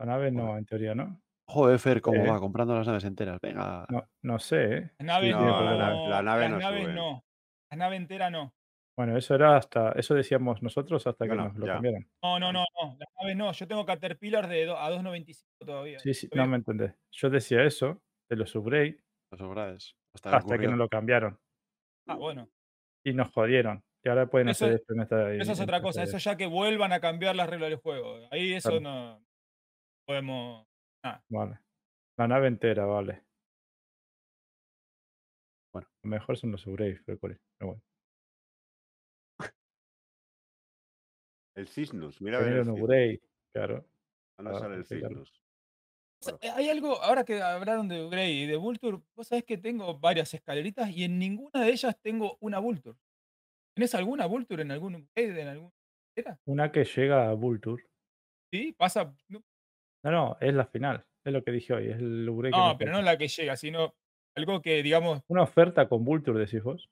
La 0.00 0.06
nave 0.06 0.30
Joder. 0.30 0.32
no, 0.32 0.58
en 0.58 0.66
teoría 0.66 0.94
no. 0.94 1.22
Joder, 1.48 1.78
Fer, 1.78 2.00
cómo 2.02 2.24
Eh. 2.24 2.28
va 2.28 2.40
comprando 2.40 2.74
las 2.74 2.86
naves 2.88 3.04
enteras. 3.04 3.38
Venga. 3.40 3.86
No, 3.88 4.04
no 4.22 4.38
sé, 4.40 4.64
¿eh? 4.78 4.90
Naves 4.98 5.28
tiene 5.32 5.46
no, 5.46 5.56
problemas. 5.58 5.94
la- 5.94 6.08
la 6.08 6.22
nave 6.22 6.48
no 6.48 6.60
suben. 6.60 6.94
no. 6.94 7.24
La 7.70 7.76
nave 7.76 7.96
entera 7.96 8.30
no. 8.30 8.52
Bueno, 8.96 9.16
eso 9.18 9.34
era 9.34 9.56
hasta, 9.58 9.92
eso 9.92 10.14
decíamos 10.14 10.62
nosotros 10.62 11.06
hasta 11.06 11.26
Bueno, 11.26 11.42
que 11.44 11.48
nos 11.50 11.56
lo 11.58 11.66
ya. 11.66 11.72
cambiaron. 11.74 12.08
No, 12.22 12.38
no, 12.40 12.52
no, 12.52 12.64
no. 12.82 12.96
Las 12.98 13.08
naves 13.20 13.36
no. 13.36 13.52
Yo 13.52 13.68
tengo 13.68 13.84
Caterpillar 13.84 14.48
de 14.48 14.64
do- 14.64 14.78
a 14.78 14.90
2.95 14.90 15.44
todavía. 15.66 15.98
Sí, 15.98 16.14
sí, 16.14 16.28
no 16.34 16.46
me 16.46 16.56
entendés. 16.56 16.94
Yo 17.12 17.28
decía 17.28 17.62
eso, 17.64 18.02
de 18.30 18.36
los 18.36 18.54
upgrade, 18.54 18.98
Los 19.30 19.40
sobrades. 19.40 19.94
Hasta, 20.14 20.30
que 20.30 20.36
hasta 20.36 20.48
que 20.48 20.54
ocurrió. 20.54 20.70
nos 20.70 20.78
lo 20.78 20.88
cambiaron. 20.88 21.38
Ah, 22.08 22.14
bueno. 22.16 22.48
Y 23.04 23.12
nos 23.12 23.30
jodieron. 23.32 23.84
Y 24.02 24.08
ahora 24.08 24.26
pueden 24.28 24.48
Eso- 24.48 24.64
hacer 24.64 24.76
esto 24.78 24.94
en 24.94 25.00
esta. 25.02 25.32
Eso 25.34 25.52
es 25.52 25.60
otra 25.60 25.82
cosa. 25.82 26.02
Eso 26.02 26.16
ya 26.18 26.36
que 26.36 26.46
vuelvan 26.46 26.92
a 26.92 27.00
cambiar 27.00 27.36
las 27.36 27.50
reglas 27.50 27.68
del 27.70 27.78
juego. 27.80 28.26
Ahí 28.30 28.54
eso 28.54 28.70
Claro. 28.70 28.80
no 28.82 29.24
podemos. 30.06 30.66
Vale. 31.28 31.58
La 32.18 32.26
nave 32.28 32.46
entera, 32.48 32.86
vale. 32.86 33.22
Bueno. 35.72 35.88
Lo 36.02 36.10
mejor 36.10 36.36
son 36.38 36.52
los 36.52 36.66
upgrades, 36.66 37.02
pero 37.04 37.18
pero 37.18 37.38
bueno. 37.60 37.82
El 41.56 41.68
Cisnus, 41.68 42.20
mira 42.20 42.38
a 42.38 42.42
el 42.42 42.64
Cisnus. 42.64 42.80
upgrade, 42.80 43.20
claro. 43.52 43.84
¿Dónde 44.38 44.52
para 44.52 44.58
sale 44.60 44.76
el. 44.76 44.84
Cisnus? 44.84 45.42
Sea, 46.20 46.38
Hay 46.54 46.68
algo, 46.70 47.02
ahora 47.02 47.24
que 47.24 47.40
hablaron 47.42 47.88
de 47.88 48.08
Grey 48.08 48.42
y 48.42 48.46
de 48.46 48.56
Vulture, 48.56 48.98
vos 49.14 49.26
sabés 49.28 49.44
que 49.44 49.58
tengo 49.58 49.98
varias 49.98 50.32
escaleritas 50.34 50.90
y 50.90 51.04
en 51.04 51.18
ninguna 51.18 51.64
de 51.64 51.70
ellas 51.70 51.96
tengo 52.02 52.36
una 52.40 52.58
Vulture. 52.58 52.98
¿Tenés 53.74 53.94
alguna 53.94 54.26
Vulture 54.26 54.62
en 54.62 54.70
algún 54.70 54.94
upgrade, 54.94 55.40
en 55.42 55.48
alguna 55.48 55.72
escalera? 56.14 56.40
Una 56.46 56.72
que 56.72 56.84
llega 56.84 57.28
a 57.28 57.34
Vulture. 57.34 57.84
Sí, 58.52 58.72
pasa. 58.72 59.14
No, 59.28 59.42
No, 60.04 60.10
no, 60.10 60.36
es 60.40 60.54
la 60.54 60.66
final. 60.66 61.06
Es 61.24 61.32
lo 61.32 61.42
que 61.42 61.50
dije 61.50 61.74
hoy. 61.74 61.88
Es 61.88 61.96
el 61.96 62.26
que 62.26 62.50
no, 62.50 62.68
nos 62.68 62.76
pero 62.78 62.92
no 62.92 63.02
la 63.02 63.18
que 63.18 63.28
llega, 63.28 63.56
sino 63.56 63.94
algo 64.34 64.62
que, 64.62 64.82
digamos, 64.82 65.22
Una 65.28 65.42
oferta 65.42 65.88
con 65.88 66.04
Vulture, 66.04 66.38
decís 66.38 66.62
vos. 66.62 66.88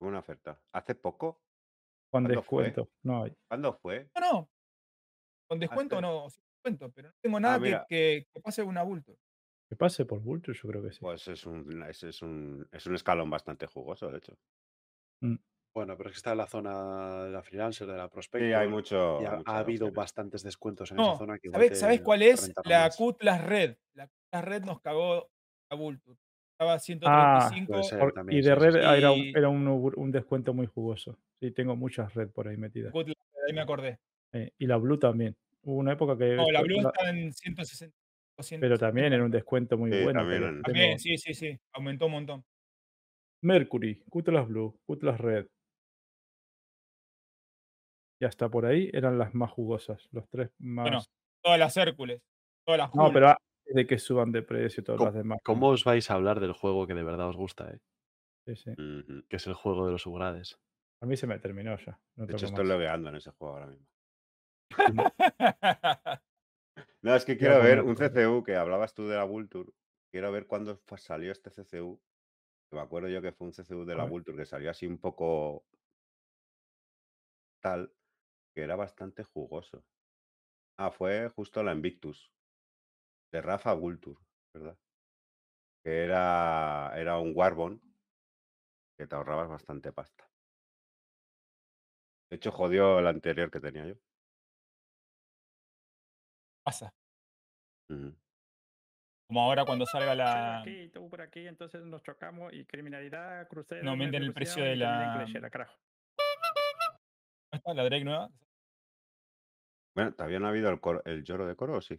Una 0.00 0.20
oferta. 0.20 0.60
¿Hace 0.72 0.94
poco? 0.94 1.40
Con 2.10 2.24
¿Cuándo 2.24 2.42
fue? 2.42 2.64
descuento. 2.64 2.90
No 3.02 3.24
hay. 3.24 3.34
¿Cuándo 3.48 3.74
fue? 3.74 4.08
no, 4.14 4.20
no. 4.32 4.50
Con 5.48 5.58
descuento 5.60 5.96
Hace- 5.96 6.02
no, 6.02 6.30
sin 6.30 6.44
descuento, 6.54 6.90
pero 6.92 7.08
no 7.08 7.14
tengo 7.22 7.40
nada 7.40 7.58
que, 7.60 7.80
que, 7.88 8.26
que 8.32 8.40
pase 8.40 8.62
una 8.62 8.82
Vulture. 8.82 9.18
Que 9.68 9.76
pase 9.76 10.04
por 10.06 10.20
Vulture, 10.20 10.56
yo 10.58 10.68
creo 10.68 10.82
que 10.82 10.92
sí. 10.92 10.98
Pues 11.00 11.26
es 11.28 11.44
un, 11.46 11.82
es, 11.84 12.02
es 12.02 12.22
un, 12.22 12.66
es 12.72 12.86
un 12.86 12.94
escalón 12.94 13.28
bastante 13.30 13.66
jugoso, 13.66 14.10
de 14.10 14.18
hecho. 14.18 14.34
Bueno, 15.74 15.96
pero 15.96 16.08
es 16.08 16.14
que 16.14 16.18
está 16.18 16.32
en 16.32 16.38
la 16.38 16.46
zona 16.46 17.24
de 17.24 17.30
la 17.30 17.42
freelancer, 17.42 17.86
de 17.86 17.96
la 17.96 18.08
prospecto. 18.08 18.46
Sí, 18.46 18.52
hay 18.52 18.68
mucho. 18.68 19.20
y 19.22 19.26
ha, 19.26 19.40
habido 19.46 19.86
opciones. 19.86 19.94
bastantes 19.94 20.42
descuentos 20.42 20.90
en 20.90 21.00
esa 21.00 21.16
zona 21.18 21.38
que 21.38 21.48
igual 21.48 21.60
¿sabés, 21.60 21.70
te- 21.70 21.76
sabés 21.76 22.00
cuál 22.00 22.22
es? 22.22 22.52
La 22.64 22.80
más. 22.86 22.96
Cutlass 22.96 23.44
Red. 23.44 23.76
La 23.94 24.08
Cutlass 24.08 24.44
Red 24.44 24.64
nos 24.64 24.80
cagó 24.80 25.30
Vulture. 25.70 26.18
Estaba 26.58 26.72
a 26.72 26.74
Ah, 26.74 26.80
135. 26.80 27.66
puede 27.72 27.82
ser. 27.84 27.98
Por- 28.00 28.12
también, 28.12 28.38
y 28.40 28.42
de 28.42 28.48
sí, 28.52 28.58
sí, 28.60 28.64
red 28.66 28.72
sí. 28.72 28.78
era, 28.98 29.12
un, 29.12 29.18
Y- 29.20 29.30
era 29.36 29.48
un, 29.48 29.68
ub- 29.68 29.94
un 29.96 30.10
descuento 30.10 30.52
muy 30.52 30.66
jugoso. 30.66 31.16
Sí, 31.38 31.52
tengo 31.52 31.76
muchas 31.76 32.12
red 32.14 32.30
por 32.30 32.48
ahí 32.48 32.56
metidas. 32.56 32.90
Cutlass 32.90 33.14
Red, 33.32 33.42
ahí 33.46 33.54
me 33.54 33.60
acordé. 33.60 34.00
Eh, 34.32 34.50
y 34.58 34.66
la 34.66 34.76
Blue 34.76 34.98
también. 34.98 35.36
Hubo 35.62 35.76
una 35.76 35.92
época 35.92 36.18
que. 36.18 36.34
No, 36.34 36.50
la 36.50 36.60
Blue 36.62 36.80
la- 36.80 36.88
está 36.88 37.10
en 37.10 37.32
160. 37.32 37.96
pero 38.58 38.76
también 38.76 39.12
era 39.12 39.24
un 39.24 39.30
descuento 39.30 39.78
muy 39.78 39.92
Sí, 39.92 40.02
bueno. 40.02 40.18
también 40.64 40.98
sí, 40.98 41.16
sí, 41.16 41.32
sí. 41.32 41.56
Aumentó 41.74 42.06
un 42.06 42.12
montón. 42.12 42.44
Mercury, 43.42 44.02
Cutlass 44.10 44.48
Blue, 44.48 44.80
Cutlass 44.84 45.20
Red. 45.20 45.46
Y 48.20 48.24
hasta 48.24 48.48
por 48.48 48.66
ahí 48.66 48.90
eran 48.92 49.16
las 49.16 49.32
más 49.32 49.52
jugosas. 49.52 50.08
Los 50.10 50.28
tres 50.28 50.50
más. 50.58 50.82
Bueno, 50.86 51.02
todas 51.40 51.58
las 51.60 51.76
Hércules. 51.76 52.20
Todas 52.66 52.78
las 52.80 52.94
no, 52.96 53.12
pero 53.12 53.36
de 53.74 53.86
que 53.86 53.98
suban 53.98 54.32
de 54.32 54.42
precio 54.42 54.82
todas 54.82 54.98
¿Cómo, 54.98 55.06
las 55.10 55.14
demás. 55.14 55.38
cómo 55.44 55.68
os 55.68 55.84
vais 55.84 56.10
a 56.10 56.14
hablar 56.14 56.40
del 56.40 56.52
juego 56.52 56.86
que 56.86 56.94
de 56.94 57.02
verdad 57.02 57.28
os 57.28 57.36
gusta, 57.36 57.70
eh? 57.70 57.80
Sí, 58.46 58.56
sí. 58.56 58.74
Que 59.28 59.36
es 59.36 59.46
el 59.46 59.54
juego 59.54 59.86
de 59.86 59.92
los 59.92 60.06
Ugrades. 60.06 60.58
A 61.00 61.06
mí 61.06 61.16
se 61.16 61.26
me 61.26 61.38
terminó 61.38 61.76
ya. 61.76 62.00
No 62.16 62.26
De 62.26 62.32
hecho, 62.32 62.46
estoy 62.46 62.66
logueando 62.66 63.10
en 63.10 63.16
ese 63.16 63.30
juego 63.30 63.54
ahora 63.54 63.66
mismo. 63.66 63.86
No, 67.00 67.14
es 67.14 67.24
que 67.24 67.38
quiero 67.38 67.62
ver 67.62 67.82
un. 67.82 67.94
CCU, 67.94 68.42
que 68.42 68.56
hablabas 68.56 68.92
tú 68.92 69.06
de 69.06 69.16
la 69.16 69.24
Vulture. 69.24 69.70
Quiero 70.10 70.32
ver 70.32 70.46
cuándo 70.46 70.82
salió 70.96 71.30
este 71.30 71.50
CCU. 71.50 72.00
Me 72.72 72.80
acuerdo 72.80 73.08
yo 73.08 73.22
que 73.22 73.32
fue 73.32 73.46
un 73.46 73.52
CCU 73.52 73.84
de 73.84 73.94
la. 73.94 74.04
Vulture 74.04 74.36
que 74.36 74.44
salió 74.44 74.70
así 74.70 74.86
un 74.86 74.98
poco 74.98 75.64
tal, 77.60 77.92
que 78.54 78.62
era 78.62 78.76
bastante 78.76 79.22
jugoso. 79.22 79.84
Ah, 80.76 80.90
fue 80.90 81.28
justo 81.28 81.62
la 81.62 81.72
Invictus, 81.72 82.32
de 83.32 83.42
Rafa 83.42 83.72
Vulture, 83.74 84.18
¿verdad? 84.54 84.76
Que 85.84 86.04
era, 86.04 86.92
era 86.96 87.18
un 87.18 87.32
Warbon 87.34 87.80
que 88.96 89.06
te 89.06 89.14
ahorrabas 89.14 89.48
bastante 89.48 89.92
pasta. 89.92 90.28
De 92.30 92.36
hecho, 92.36 92.50
jodió 92.50 92.98
el 92.98 93.06
anterior 93.06 93.50
que 93.50 93.60
tenía 93.60 93.86
yo. 93.86 93.94
Pasa. 96.64 96.92
Como 97.88 99.40
ahora 99.42 99.64
cuando 99.64 99.86
salga 99.86 100.14
la. 100.14 100.60
aquí 100.60 100.70
y 100.70 100.88
tú 100.90 101.08
por 101.08 101.22
aquí, 101.22 101.46
entonces 101.46 101.82
nos 101.84 102.02
chocamos 102.02 102.52
y 102.52 102.64
criminalidad, 102.66 103.46
crucero. 103.48 103.82
No, 103.84 103.90
aumenten 103.90 104.22
el 104.24 104.34
precio 104.34 104.62
de 104.64 104.76
la- 104.76 105.26
carajo. 105.50 105.78
está 107.52 107.72
la 107.74 107.84
Drake 107.84 108.04
nueva? 108.04 108.30
Bueno, 109.94 110.12
¿todavía 110.14 110.38
no 110.38 110.46
ha 110.46 110.50
habido 110.50 110.70
el, 110.70 110.80
coro- 110.80 111.02
el 111.06 111.24
lloro 111.24 111.46
de 111.46 111.56
coro 111.56 111.76
o 111.76 111.80
sí? 111.80 111.98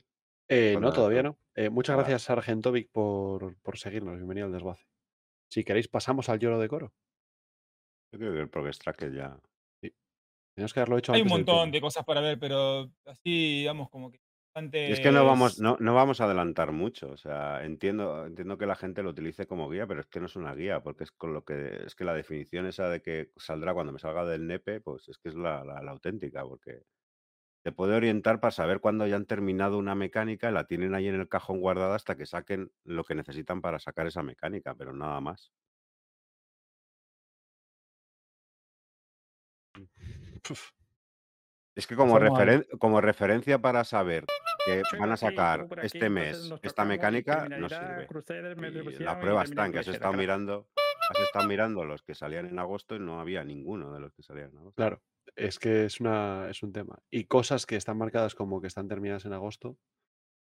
Eh, 0.49 0.77
no, 0.79 0.91
todavía 0.91 1.23
no. 1.23 1.37
Eh, 1.55 1.69
muchas 1.69 1.95
vale. 1.95 2.09
gracias, 2.09 2.23
Sargentovic, 2.23 2.91
por, 2.91 3.55
por 3.61 3.77
seguirnos. 3.77 4.15
Bienvenido 4.15 4.47
al 4.47 4.53
desguace. 4.53 4.85
Si 5.51 5.63
queréis, 5.63 5.87
pasamos 5.87 6.29
al 6.29 6.39
lloro 6.39 6.59
de 6.59 6.67
coro. 6.67 6.93
Yo 8.11 8.19
creo 8.19 8.33
que 8.33 8.39
el 8.39 8.49
Progress 8.49 8.79
Tracker 8.79 9.13
ya. 9.13 9.39
Tenemos 10.55 10.73
que 10.73 10.79
haberlo 10.79 10.97
hecho 10.97 11.13
Hay 11.13 11.21
un 11.21 11.27
antes 11.31 11.45
montón 11.45 11.71
de 11.71 11.79
cosas 11.81 12.03
para 12.03 12.21
ver, 12.21 12.37
pero 12.39 12.91
así, 13.05 13.59
digamos, 13.59 13.89
como 13.89 14.11
que 14.11 14.19
Y 14.73 14.91
es 14.91 14.99
que 14.99 15.11
no 15.11 15.23
vamos, 15.23 15.59
no, 15.61 15.77
no 15.79 15.93
vamos 15.93 16.19
a 16.19 16.25
adelantar 16.25 16.71
mucho. 16.71 17.11
O 17.11 17.17
sea, 17.17 17.63
entiendo, 17.63 18.25
entiendo 18.25 18.57
que 18.57 18.65
la 18.65 18.75
gente 18.75 19.03
lo 19.03 19.11
utilice 19.11 19.45
como 19.47 19.69
guía, 19.69 19.87
pero 19.87 20.01
es 20.01 20.07
que 20.07 20.19
no 20.19 20.25
es 20.25 20.35
una 20.35 20.53
guía, 20.55 20.81
porque 20.81 21.03
es 21.05 21.11
con 21.11 21.33
lo 21.33 21.45
que 21.45 21.83
es 21.85 21.95
que 21.95 22.03
la 22.03 22.13
definición 22.13 22.65
esa 22.65 22.89
de 22.89 23.01
que 23.01 23.31
saldrá 23.37 23.73
cuando 23.73 23.93
me 23.93 23.99
salga 23.99 24.25
del 24.25 24.47
NEPE, 24.47 24.81
pues 24.81 25.07
es 25.07 25.17
que 25.19 25.29
es 25.29 25.35
la, 25.35 25.63
la- 25.63 25.81
la 25.81 25.91
auténtica, 25.91 26.43
porque 26.43 26.81
te 27.61 27.71
puede 27.71 27.95
orientar 27.95 28.39
para 28.39 28.51
saber 28.51 28.79
cuándo 28.79 29.05
ya 29.05 29.15
han 29.17 29.25
terminado 29.25 29.77
una 29.77 29.95
mecánica 29.95 30.49
y 30.49 30.53
la 30.53 30.65
tienen 30.65 30.95
ahí 30.95 31.07
en 31.07 31.15
el 31.15 31.27
cajón 31.27 31.59
guardada 31.59 31.95
hasta 31.95 32.15
que 32.15 32.25
saquen 32.25 32.71
lo 32.83 33.03
que 33.03 33.15
necesitan 33.15 33.61
para 33.61 33.79
sacar 33.79 34.07
esa 34.07 34.23
mecánica, 34.23 34.75
pero 34.75 34.93
nada 34.93 35.19
más. 35.19 35.51
Puf, 40.43 40.71
Es 41.75 41.85
que 41.87 41.95
como, 41.95 42.17
referen- 42.19 42.65
referencia 43.01 43.59
para 43.59 43.83
saber 43.83 44.25
que 44.65 44.81
van 44.97 45.11
a 45.11 45.17
sacar 45.17 45.61
aquí, 45.61 45.85
este 45.87 46.09
mes 46.09 46.53
esta 46.61 46.85
mecánica, 46.85 47.47
no 47.49 47.69
sirve. 47.69 48.07
Y 48.99 49.03
la 49.03 49.19
prueba 49.19 49.43
está 49.43 49.65
en 49.65 49.71
que 49.71 49.79
has 49.79 49.87
estado 49.87 50.13
mirando, 50.13 50.69
has 51.11 51.19
estado 51.19 51.47
mirando 51.47 51.83
los 51.85 52.01
que 52.03 52.15
salían 52.15 52.47
en 52.47 52.59
agosto 52.59 52.95
y 52.95 52.99
no 52.99 53.19
había 53.19 53.43
ninguno 53.43 53.93
de 53.93 53.99
los 53.99 54.13
que 54.13 54.23
salían 54.23 54.51
en 54.51 54.57
agosto. 54.57 54.75
Claro, 54.75 55.01
es 55.39 55.57
que 55.57 55.85
es, 55.85 55.99
una, 55.99 56.49
es 56.49 56.61
un 56.63 56.73
tema. 56.73 57.01
Y 57.09 57.25
cosas 57.25 57.65
que 57.65 57.75
están 57.75 57.97
marcadas 57.97 58.35
como 58.35 58.59
que 58.61 58.67
están 58.67 58.87
terminadas 58.87 59.25
en 59.25 59.33
agosto, 59.33 59.77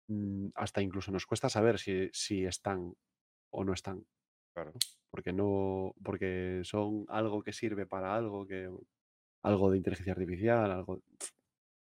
mm, 0.09 0.49
hasta 0.55 0.83
incluso 0.83 1.11
nos 1.11 1.27
cuesta 1.27 1.49
saber 1.49 1.79
si, 1.79 2.11
si 2.13 2.45
están 2.45 2.95
o 3.51 3.65
no 3.65 3.73
están. 3.73 4.07
Claro. 4.55 4.73
Porque 5.11 5.33
no, 5.33 5.95
porque 6.03 6.61
son 6.65 7.07
algo 7.09 7.43
que 7.43 7.53
sirve 7.53 7.87
para 7.87 8.15
algo, 8.15 8.47
que 8.47 8.71
algo 9.43 9.71
de 9.71 9.79
inteligencia 9.79 10.13
artificial, 10.13 10.71
algo. 10.71 11.03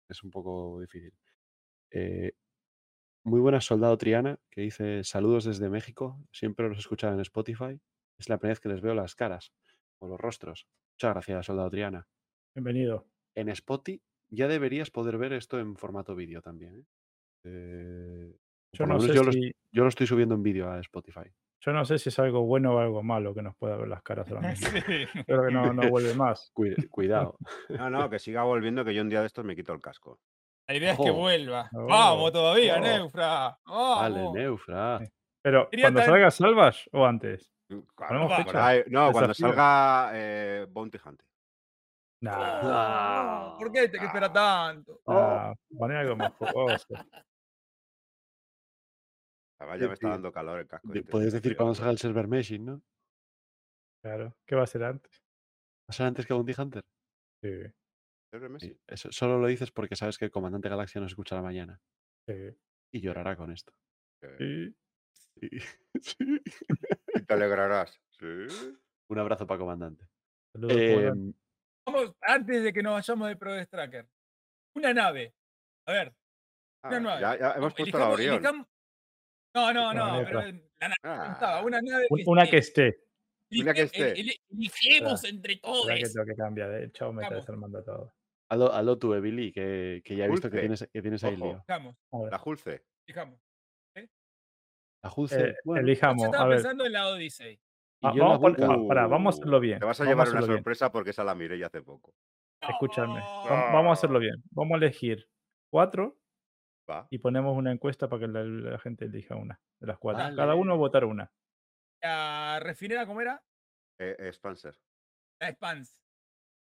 Es 0.10 0.24
un 0.24 0.32
poco 0.32 0.80
difícil. 0.80 1.14
Eh, 1.92 2.34
muy 3.24 3.40
buena 3.40 3.62
soldado 3.62 3.98
Triana, 3.98 4.40
que 4.50 4.62
dice 4.62 5.04
saludos 5.04 5.44
desde 5.46 5.70
México. 5.70 6.20
Siempre 6.32 6.68
los 6.68 6.80
escuchaba 6.80 7.14
en 7.14 7.20
Spotify. 7.22 7.80
Es 8.18 8.30
la 8.30 8.38
primera 8.38 8.54
vez 8.54 8.60
que 8.60 8.70
les 8.70 8.82
veo 8.82 8.94
las 8.94 9.16
caras 9.16 9.54
o 10.00 10.08
los 10.08 10.20
rostros. 10.20 10.68
Muchas 10.96 11.14
gracias, 11.14 11.46
soldado 11.46 11.70
Triana. 11.70 12.08
Bienvenido. 12.56 13.06
En 13.36 13.50
Spotify 13.50 14.02
ya 14.30 14.48
deberías 14.48 14.92
poder 14.92 15.18
ver 15.18 15.34
esto 15.34 15.60
en 15.60 15.76
formato 15.76 16.16
vídeo 16.16 16.42
también. 16.42 16.80
¿eh? 16.80 16.86
Eh, 17.46 18.36
Yo 18.74 18.86
lo 18.86 18.94
no 18.94 19.00
menos 19.00 19.06
sé 19.08 19.14
yo, 19.16 19.24
lo, 19.24 19.32
si, 19.32 19.52
yo 19.72 19.84
lo 19.84 19.90
estoy 19.90 20.08
subiendo 20.08 20.36
en 20.36 20.44
vídeo 20.44 20.70
a 20.70 20.80
Spotify. 20.80 21.30
yo 21.64 21.74
no 21.74 21.84
sé 21.86 21.98
si 21.98 22.10
es 22.10 22.20
algo 22.20 22.42
bueno 22.44 22.76
o 22.76 22.80
algo 22.80 23.04
malo 23.04 23.34
que 23.34 23.42
nos 23.42 23.56
pueda 23.56 23.78
ver 23.78 23.88
las 23.88 24.02
caras 24.04 24.30
ahora 24.32 24.50
mismo. 24.50 24.68
Sí. 24.86 25.24
Creo 25.26 25.46
que 25.48 25.54
no, 25.54 25.74
no 25.74 25.90
vuelve 25.90 26.14
más. 26.14 26.52
Cuida- 26.54 26.76
cuidado. 26.90 27.38
No, 27.70 27.90
no, 27.90 28.10
que 28.10 28.20
siga 28.20 28.44
volviendo, 28.44 28.84
que 28.86 28.94
yo 28.94 29.02
un 29.02 29.10
día 29.10 29.22
de 29.22 29.28
estos 29.28 29.46
me 29.46 29.56
quito 29.56 29.74
el 29.74 29.82
casco. 29.82 30.20
La 30.70 30.76
idea 30.76 30.94
es 30.94 31.00
que 31.00 31.12
vuelva. 31.12 31.70
Oh. 31.74 31.86
Vamos 31.88 32.32
todavía, 32.32 32.78
Oh. 32.78 32.82
Neufra. 32.82 33.58
Vale. 33.66 34.32
Neufra. 34.34 35.00
Pero 35.44 35.70
cuando 35.82 36.00
tan- 36.00 36.10
salga 36.10 36.32
Salvage 36.32 36.90
o 36.94 37.06
antes. 37.06 37.52
Cuando- 37.68 37.86
¿Ponemos 38.08 38.32
va, 38.32 38.36
por 38.38 38.46
fecha? 38.46 38.68
ahí- 38.68 38.84
no, 38.88 39.12
cuando 39.12 39.34
salga 39.34 40.12
eh, 40.14 40.66
Bounty 40.70 40.98
Hunter. 41.04 41.26
Nah, 42.22 42.62
Ah. 42.64 43.56
¿Por 43.58 43.72
qué 43.72 43.90
te 43.90 43.98
que 43.98 44.06
espera 44.06 44.32
tanto? 44.32 45.02
nah, 45.08 45.54
poné 45.78 45.96
algo 45.98 46.16
más 46.16 46.34
fogoso. 46.36 46.94
Además, 49.60 49.80
ya 49.80 49.88
me 49.88 49.94
está 49.94 50.10
dando 50.10 50.32
calor 50.32 50.60
el 50.60 50.68
casco. 50.68 50.88
De- 50.92 51.04
Puedes 51.04 51.34
decir 51.34 51.56
cuando 51.56 51.76
salga 51.76 51.92
el 51.92 51.98
Server 51.98 52.28
Meshing, 52.28 52.66
¿no? 52.66 52.82
Claro. 54.04 54.36
¿Qué 54.46 54.56
va 54.56 54.64
a 54.64 54.68
ser 54.68 54.84
antes? 54.84 55.24
¿Va 55.84 55.90
a 55.90 55.94
ser 55.94 56.06
antes 56.08 56.26
que 56.26 56.34
Bounty 56.34 56.54
Hunter? 56.58 56.84
Sí. 57.44 57.64
Sí, 58.60 58.80
eso 58.88 59.12
solo 59.12 59.38
lo 59.40 59.48
dices 59.48 59.72
porque 59.72 59.96
sabes 59.98 60.18
que 60.18 60.24
el 60.26 60.32
comandante 60.32 60.70
Galaxia 60.70 61.02
nos 61.02 61.12
escuchará 61.12 61.42
mañana 61.42 61.82
sí, 62.26 62.56
y 62.94 63.02
llorará 63.02 63.36
con 63.36 63.52
esto. 63.52 63.74
Sí. 64.22 64.74
Sí. 65.12 65.50
Sí. 65.52 65.60
Y 67.16 67.24
te 67.26 67.34
alegrarás. 67.34 68.00
Sí. 68.12 68.26
Un 69.10 69.20
abrazo 69.20 69.46
para 69.46 69.60
comandante. 69.60 70.08
Saludos, 70.54 70.78
Eh, 70.78 70.94
comandante. 70.96 71.40
Vamos, 71.92 72.16
antes 72.22 72.64
de 72.64 72.74
que 72.74 72.82
nos 72.84 72.94
vayamos 72.94 73.28
de 73.30 73.36
Progress 73.36 73.70
Tracker. 73.70 74.08
Una 74.76 74.94
nave. 74.94 75.34
A 75.88 75.92
ver. 75.94 76.14
Ah, 76.84 76.90
Una 76.90 77.00
nave. 77.00 77.22
ya, 77.22 77.40
ya 77.40 77.52
hemos 77.58 77.74
puesto 77.74 77.98
la 78.00 78.14
elijamos- 78.14 78.68
No, 79.54 79.74
no, 79.74 79.94
no. 79.94 80.06
nave 80.08 80.26
Pero 80.26 80.40
la 80.42 80.52
nave 80.88 81.00
Ah, 81.04 81.62
una 81.66 81.82
nave 81.82 82.08
Un- 82.10 82.24
una 82.26 82.46
que 82.50 82.58
esté. 82.58 82.88
esté. 82.88 83.62
Una 83.62 83.74
que 83.74 83.82
esté. 83.82 84.12
el- 84.12 84.30
el- 84.30 84.36
Eligemos 84.50 85.24
entre 85.26 85.58
todos. 85.58 85.88
Que 85.88 86.04
tengo 86.04 86.26
que 86.26 86.36
cambiar. 86.36 86.72
El 86.72 86.92
chavo 86.94 87.12
me 87.14 87.24
está 87.24 87.36
desarmando 87.36 87.84
todo. 87.84 88.14
hazlo, 88.50 88.74
hazlo 88.74 88.98
tú, 88.98 89.20
Billy, 89.22 89.52
que, 89.52 90.02
que 90.04 90.16
ya 90.16 90.26
he 90.26 90.30
visto 90.30 90.50
que 90.50 90.60
tienes, 90.60 90.88
que 90.92 91.02
tienes 91.02 91.24
ahí 91.24 91.36
lío. 91.38 91.64
A 91.68 92.30
La 92.30 92.38
Julce. 92.38 92.84
elijamos. 93.08 93.40
La 95.04 95.10
Julce, 95.10 95.42
eh, 95.50 95.56
bueno, 95.64 95.82
Yo 95.82 95.88
elijamos. 95.88 96.24
A 96.24 96.26
estaba 96.28 96.48
ver. 96.48 96.58
pensando 96.58 96.86
en 96.86 96.92
la 96.92 97.08
Odyssey. 97.08 97.60
Y 98.02 98.08
Ah, 98.08 98.14
yo 98.16 98.24
en 98.24 98.30
la 98.30 98.38
vamos, 98.38 98.60
a 98.60 98.66
ah, 98.74 98.88
pará, 98.88 99.08
vamos 99.08 99.36
a 99.36 99.38
hacerlo 99.38 99.60
bien. 99.60 99.80
Te 99.80 99.86
vas 99.86 100.00
a 100.00 100.04
vamos 100.04 100.12
llevar 100.12 100.28
una 100.28 100.38
hacerlo 100.40 100.48
bien. 100.48 100.58
sorpresa 100.60 100.92
porque 100.92 101.10
esa 101.12 101.24
la 101.24 101.36
miré 101.36 101.58
ya 101.60 101.68
hace 101.68 101.82
poco. 101.82 102.14
Escúchame. 102.62 103.20
Vam- 103.22 103.74
Vamos 103.74 103.90
a 103.90 103.94
hacerlo 103.94 104.20
bien. 104.20 104.36
Vamos 104.52 104.74
a 104.74 104.78
elegir 104.78 105.28
cuatro 105.72 106.18
Va. 106.90 107.08
y 107.10 107.20
ponemos 107.20 107.56
una 107.56 107.72
encuesta 107.72 108.08
para 108.10 108.22
que 108.22 108.28
la, 108.28 108.44
la 108.44 108.80
gente 108.80 109.06
elija 109.06 109.36
una 109.36 109.60
de 109.80 109.88
las 109.88 109.98
cuatro. 109.98 110.24
Vale. 110.24 110.36
Cada 110.36 110.56
uno 110.56 110.78
votar 110.78 111.06
una. 111.06 111.32
La 112.02 112.60
refinera, 112.62 113.06
¿cómo 113.06 113.22
era? 113.22 113.42
Eh, 114.00 114.16
Spencer. 114.30 114.76
La 115.40 115.50
Expans. 115.50 116.02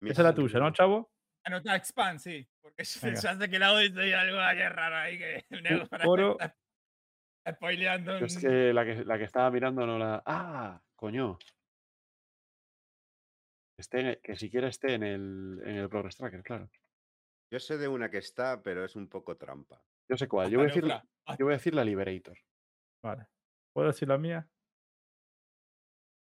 Esa 0.02 0.12
es 0.22 0.26
la 0.26 0.34
tuya, 0.34 0.58
¿no, 0.58 0.70
chavo? 0.72 1.10
Ah, 1.44 1.50
no, 1.50 1.56
está 1.58 1.76
Expans, 1.76 2.22
sí. 2.22 2.46
Porque 2.60 2.84
Venga. 3.02 3.20
ya 3.20 3.34
sé 3.36 3.48
que 3.50 3.58
la 3.58 3.72
Odyssey 3.72 4.12
hay 4.12 4.12
algo 4.12 4.38
ahí 4.38 4.68
raro 4.68 4.96
ahí 4.96 5.18
que 5.18 5.44
el 5.50 5.88
para 5.88 6.04
spoileando. 7.50 8.16
Es 8.18 8.38
que 8.38 8.72
la, 8.72 8.84
que 8.84 9.04
la 9.04 9.18
que 9.18 9.24
estaba 9.24 9.50
mirando 9.50 9.86
no 9.86 9.98
la. 9.98 10.22
¡Ah! 10.26 10.80
Coño. 11.02 11.36
Esté 13.76 13.98
en 14.02 14.06
el- 14.06 14.20
que 14.20 14.36
siquiera 14.36 14.68
esté 14.68 14.94
en 14.94 15.02
el, 15.02 15.60
en 15.64 15.74
el 15.78 15.88
Progress 15.88 16.16
Tracker, 16.16 16.44
claro. 16.44 16.70
Yo 17.50 17.58
sé 17.58 17.76
de 17.76 17.88
una 17.88 18.08
que 18.08 18.18
está, 18.18 18.62
pero 18.62 18.84
es 18.84 18.94
un 18.94 19.08
poco 19.08 19.36
trampa. 19.36 19.82
Yo 20.08 20.16
sé 20.16 20.28
cuál. 20.28 20.48
Yo 20.48 20.58
voy 20.58 20.66
a 20.66 20.68
decir, 20.68 20.84
Neufra, 20.84 21.04
hasta 21.26 21.38
yo 21.40 21.46
voy 21.46 21.54
a 21.54 21.56
decir 21.56 21.74
la 21.74 21.82
Liberator. 21.82 22.38
Vale. 23.02 23.26
¿Puedo 23.74 23.88
decir 23.88 24.06
la 24.06 24.16
mía? 24.18 24.48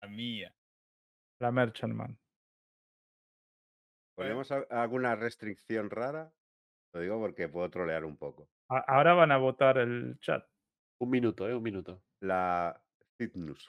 la 0.03 0.09
mía. 0.09 0.55
La 1.41 1.51
Merchantman. 1.51 2.17
¿Ponemos 4.17 4.53
a- 4.53 4.67
alguna 4.71 5.17
restricción 5.17 5.91
rara? 5.91 6.33
Lo 6.95 7.01
digo 7.01 7.19
porque 7.19 7.49
puedo 7.49 7.69
trolear 7.71 8.05
un 8.05 8.17
poco. 8.17 8.49
A- 8.71 8.85
Ahora 8.87 9.15
van 9.15 9.33
a 9.33 9.37
votar 9.39 9.79
el 9.79 10.17
chat. 10.21 10.49
Un 11.01 11.11
minuto, 11.11 11.49
¿eh? 11.49 11.55
Un 11.57 11.63
minuto. 11.65 12.05
La 12.21 12.81
Cygnus. 13.19 13.69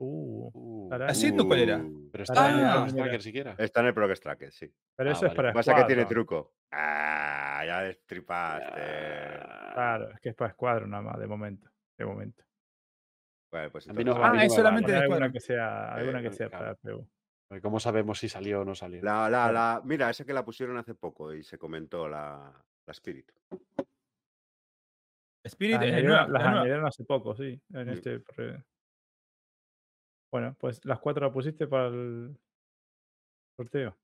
Uh, 0.00 0.50
Uh, 0.54 0.92
Araña. 0.94 1.08
¿La 1.08 1.14
Cygnus 1.14 1.46
cuál 1.46 1.58
era? 1.60 1.78
Uh, 1.78 2.08
pero 2.10 2.24
está 2.24 2.50
en 2.50 2.58
el 2.58 2.64
Ah, 2.64 2.72
Progress. 2.74 2.94
Tracker 2.94 3.22
siquiera. 3.22 3.54
Está 3.58 3.80
en 3.80 3.86
el 3.86 3.94
Progress 3.94 4.20
Tracker, 4.20 4.52
sí. 4.52 4.72
pero 4.96 5.10
Ah, 5.10 5.12
eso 5.12 5.26
es 5.26 5.34
para 5.34 5.48
Lo 5.48 5.52
que 5.52 5.58
pasa 5.58 5.72
es 5.72 5.78
que 5.78 5.84
tiene 5.86 6.04
truco. 6.06 6.54
Ah, 6.72 7.62
ya 7.66 7.80
destripaste. 7.82 8.80
Ah, 8.80 9.70
Claro, 9.74 10.10
es 10.12 10.20
que 10.20 10.28
es 10.30 10.34
para 10.34 10.50
escuadro 10.50 10.86
nada 10.86 11.02
más, 11.02 11.18
de 11.18 11.26
momento. 11.26 11.68
De 11.96 12.04
momento. 12.06 12.44
Bueno, 13.50 13.70
pues 13.70 13.86
no- 13.88 13.94
Ah, 14.22 14.32
es 14.44 14.50
me 14.52 14.56
solamente 14.56 14.92
de 14.92 14.98
alguna 14.98 15.32
que 15.32 15.40
sea, 15.40 15.92
alguna 15.94 16.20
que 16.20 16.28
Eh, 16.28 16.32
sea 16.32 16.48
claro. 16.48 16.64
para 16.64 16.74
PU. 16.76 17.08
¿Cómo 17.62 17.80
sabemos 17.80 18.18
si 18.18 18.28
salió 18.28 18.60
o 18.60 18.64
no 18.64 18.74
salió? 18.74 19.02
La, 19.02 19.28
la, 19.30 19.50
la, 19.50 19.80
mira, 19.84 20.10
esa 20.10 20.24
que 20.24 20.34
la 20.34 20.44
pusieron 20.44 20.76
hace 20.76 20.94
poco 20.94 21.32
y 21.32 21.42
se 21.42 21.56
comentó, 21.58 22.06
la, 22.08 22.52
la 22.86 22.92
Spirit. 22.92 23.30
Spirit 25.44 25.76
Las 25.76 25.84
es 25.84 25.88
añadieron, 25.92 26.30
nueva. 26.32 26.50
añadieron 26.50 26.86
hace 26.86 27.04
poco, 27.04 27.34
sí. 27.34 27.58
En 27.72 27.86
Mm. 27.86 27.90
este. 27.90 28.22
Bueno, 30.30 30.54
pues 30.58 30.84
las 30.84 30.98
cuatro 30.98 31.26
la 31.26 31.32
pusiste 31.32 31.66
para 31.66 31.88
el 31.88 32.36
sorteo. 33.56 33.96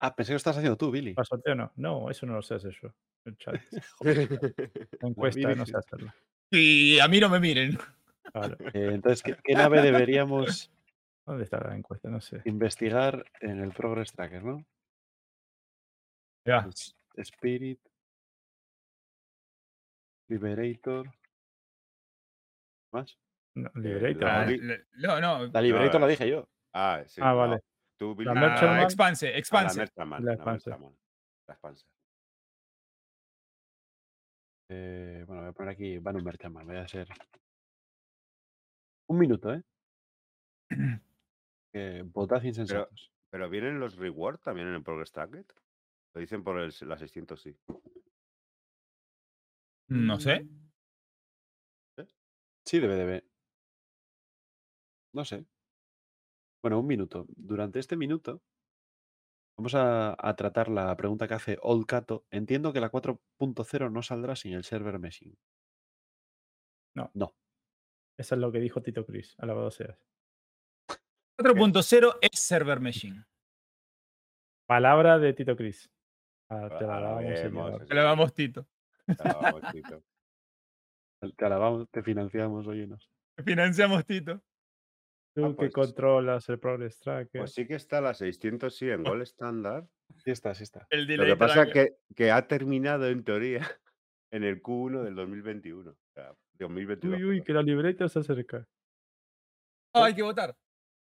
Ah, 0.00 0.14
pensé 0.14 0.30
que 0.30 0.34
lo 0.34 0.38
estás 0.38 0.56
haciendo 0.56 0.76
tú, 0.76 0.90
Billy. 0.90 1.14
¿Para 1.14 1.24
el 1.24 1.28
sorteo 1.28 1.54
no? 1.54 1.72
No, 1.76 2.10
eso 2.10 2.26
no 2.26 2.34
lo 2.34 2.42
sé 2.42 2.54
hacer 2.54 2.74
yo. 2.80 2.94
El 3.24 3.36
chat. 3.36 3.54
La 5.00 5.08
encuesta 5.08 5.54
no 5.54 5.66
sé 5.66 5.76
hacerla. 5.76 6.14
Y 6.50 6.98
a 6.98 7.08
mí 7.08 7.20
no 7.20 7.28
me 7.28 7.40
miren. 7.40 7.78
Claro. 8.32 8.56
Eh, 8.74 8.90
entonces, 8.92 9.22
¿qué, 9.22 9.36
qué 9.42 9.54
nave 9.54 9.82
deberíamos 9.82 10.70
¿Dónde 11.30 11.44
está 11.44 11.60
la 11.60 11.76
encuesta? 11.76 12.08
No 12.08 12.20
sé. 12.20 12.42
investigar 12.44 13.24
en 13.40 13.60
el 13.60 13.72
Progress 13.72 14.12
Tracker, 14.12 14.42
no? 14.42 14.64
Ya. 16.44 16.68
Spirit, 17.16 17.78
Liberator. 20.28 21.08
¿Más? 22.92 23.16
No, 23.54 23.68
Eh, 23.68 23.72
Liberator. 23.74 24.22
la 24.22 24.46
La- 24.96 25.20
¿no? 25.20 25.38
no. 25.38 25.46
La 25.52 25.60
Liberator 25.60 26.00
No, 26.00 26.06
la 26.06 26.10
dije 26.10 26.28
yo. 26.28 26.48
ah, 26.72 27.02
sí. 27.06 27.20
Ah, 27.22 27.30
no. 27.32 27.36
vale. 27.38 27.60
Tú, 27.98 28.16
La. 28.20 28.32
Ah, 28.32 28.82
Expanse, 28.82 29.30
la 29.30 29.38
Expanse. 29.38 29.76
La 29.78 29.84
la 30.20 30.32
Expanse. 30.34 30.70
Merchantman, 30.70 30.96
la 31.46 31.52
Expanse. 31.54 31.84
Eh, 34.68 35.24
bueno, 35.26 35.42
voy 35.42 35.50
a 35.50 35.52
poner 35.52 35.72
aquí 35.72 35.98
Van 35.98 36.22
Merchantman. 36.22 36.66
Voy 36.66 36.76
a 36.76 36.86
ser. 36.88 37.08
Un 39.08 39.18
minuto, 39.18 39.52
¿eh? 39.52 39.62
Votad 42.12 42.42
insensatos. 42.42 43.12
Pero 43.30 43.48
vienen 43.50 43.78
los 43.80 43.96
rewards 43.96 44.42
también 44.42 44.68
en 44.68 44.74
el 44.74 44.82
Progress 44.82 45.12
Tracker. 45.12 45.44
Lo 46.14 46.20
dicen 46.20 46.42
por 46.42 46.58
el, 46.58 46.72
la 46.82 46.96
600, 46.96 47.40
sí. 47.40 47.56
No 49.88 50.18
sé. 50.20 50.46
Sí, 52.64 52.78
debe 52.78 52.94
de 52.96 53.04
ver. 53.04 53.29
No 55.12 55.24
sé. 55.24 55.46
Bueno, 56.62 56.80
un 56.80 56.86
minuto. 56.86 57.26
Durante 57.36 57.78
este 57.78 57.96
minuto 57.96 58.42
vamos 59.56 59.74
a, 59.74 60.16
a 60.18 60.36
tratar 60.36 60.68
la 60.68 60.94
pregunta 60.96 61.26
que 61.28 61.34
hace 61.34 61.58
Old 61.62 61.86
Cato. 61.86 62.26
Entiendo 62.30 62.72
que 62.72 62.80
la 62.80 62.90
4.0 62.90 63.92
no 63.92 64.02
saldrá 64.02 64.36
sin 64.36 64.54
el 64.54 64.64
server 64.64 64.98
meshing. 64.98 65.36
No. 66.94 67.10
No. 67.14 67.34
Eso 68.18 68.34
es 68.34 68.40
lo 68.40 68.52
que 68.52 68.60
dijo 68.60 68.82
Tito 68.82 69.06
Chris. 69.06 69.34
Alabado 69.38 69.70
seas. 69.70 69.98
4.0 71.38 72.18
es 72.20 72.38
server 72.38 72.80
machine. 72.80 73.24
Palabra 74.66 75.18
de 75.18 75.32
Tito 75.32 75.56
Chris. 75.56 75.90
Ah, 76.50 76.68
te 76.78 76.86
la 76.86 77.22
eso 77.22 77.84
Te 77.86 77.94
lo 77.94 78.02
damos, 78.02 78.34
Tito. 78.34 78.66
sí. 79.06 79.14
Ah, 79.18 79.38
vamos, 79.42 79.72
Tito. 79.72 80.04
Te 81.36 81.44
alabamos, 81.44 81.88
te 81.92 82.02
financiamos, 82.02 82.66
oyenos. 82.66 83.10
Financiamos, 83.44 84.04
Tito. 84.04 84.42
Tú 85.34 85.44
Ah, 85.44 85.48
que 85.50 85.54
pues- 85.54 85.72
controlas 85.72 86.48
el 86.48 86.58
Progress 86.58 86.98
Tracker. 86.98 87.40
Pues 87.42 87.52
sí 87.52 87.66
que 87.66 87.74
está 87.74 88.00
la 88.00 88.14
600, 88.14 88.74
sí, 88.74 88.90
en 88.90 89.04
Gold 89.04 89.22
Standard. 89.22 89.84
Sí 90.24 90.30
está, 90.32 90.54
sí 90.54 90.64
está. 90.64 90.86
El 90.90 91.02
Lo 91.02 91.06
delay 91.06 91.26
que 91.28 91.36
pasa 91.36 91.62
es 91.62 91.70
tracker. 91.70 91.96
que, 92.08 92.14
que 92.14 92.30
ha 92.32 92.46
terminado 92.48 93.06
en 93.06 93.22
teoría 93.24 93.60
en 94.32 94.42
el 94.44 94.60
Q1 94.62 95.02
del 95.04 95.14
2021. 95.14 95.90
O 95.90 95.96
sea, 96.14 96.34
2022. 96.54 97.16
uy, 97.18 97.24
uy, 97.24 97.40
perdón. 97.40 97.44
que 97.46 97.52
la 97.52 97.62
libreta 97.62 98.08
se 98.08 98.18
acerca. 98.18 98.66
Ah, 99.94 100.06
hay 100.06 100.14
que 100.14 100.22
votar. 100.22 100.56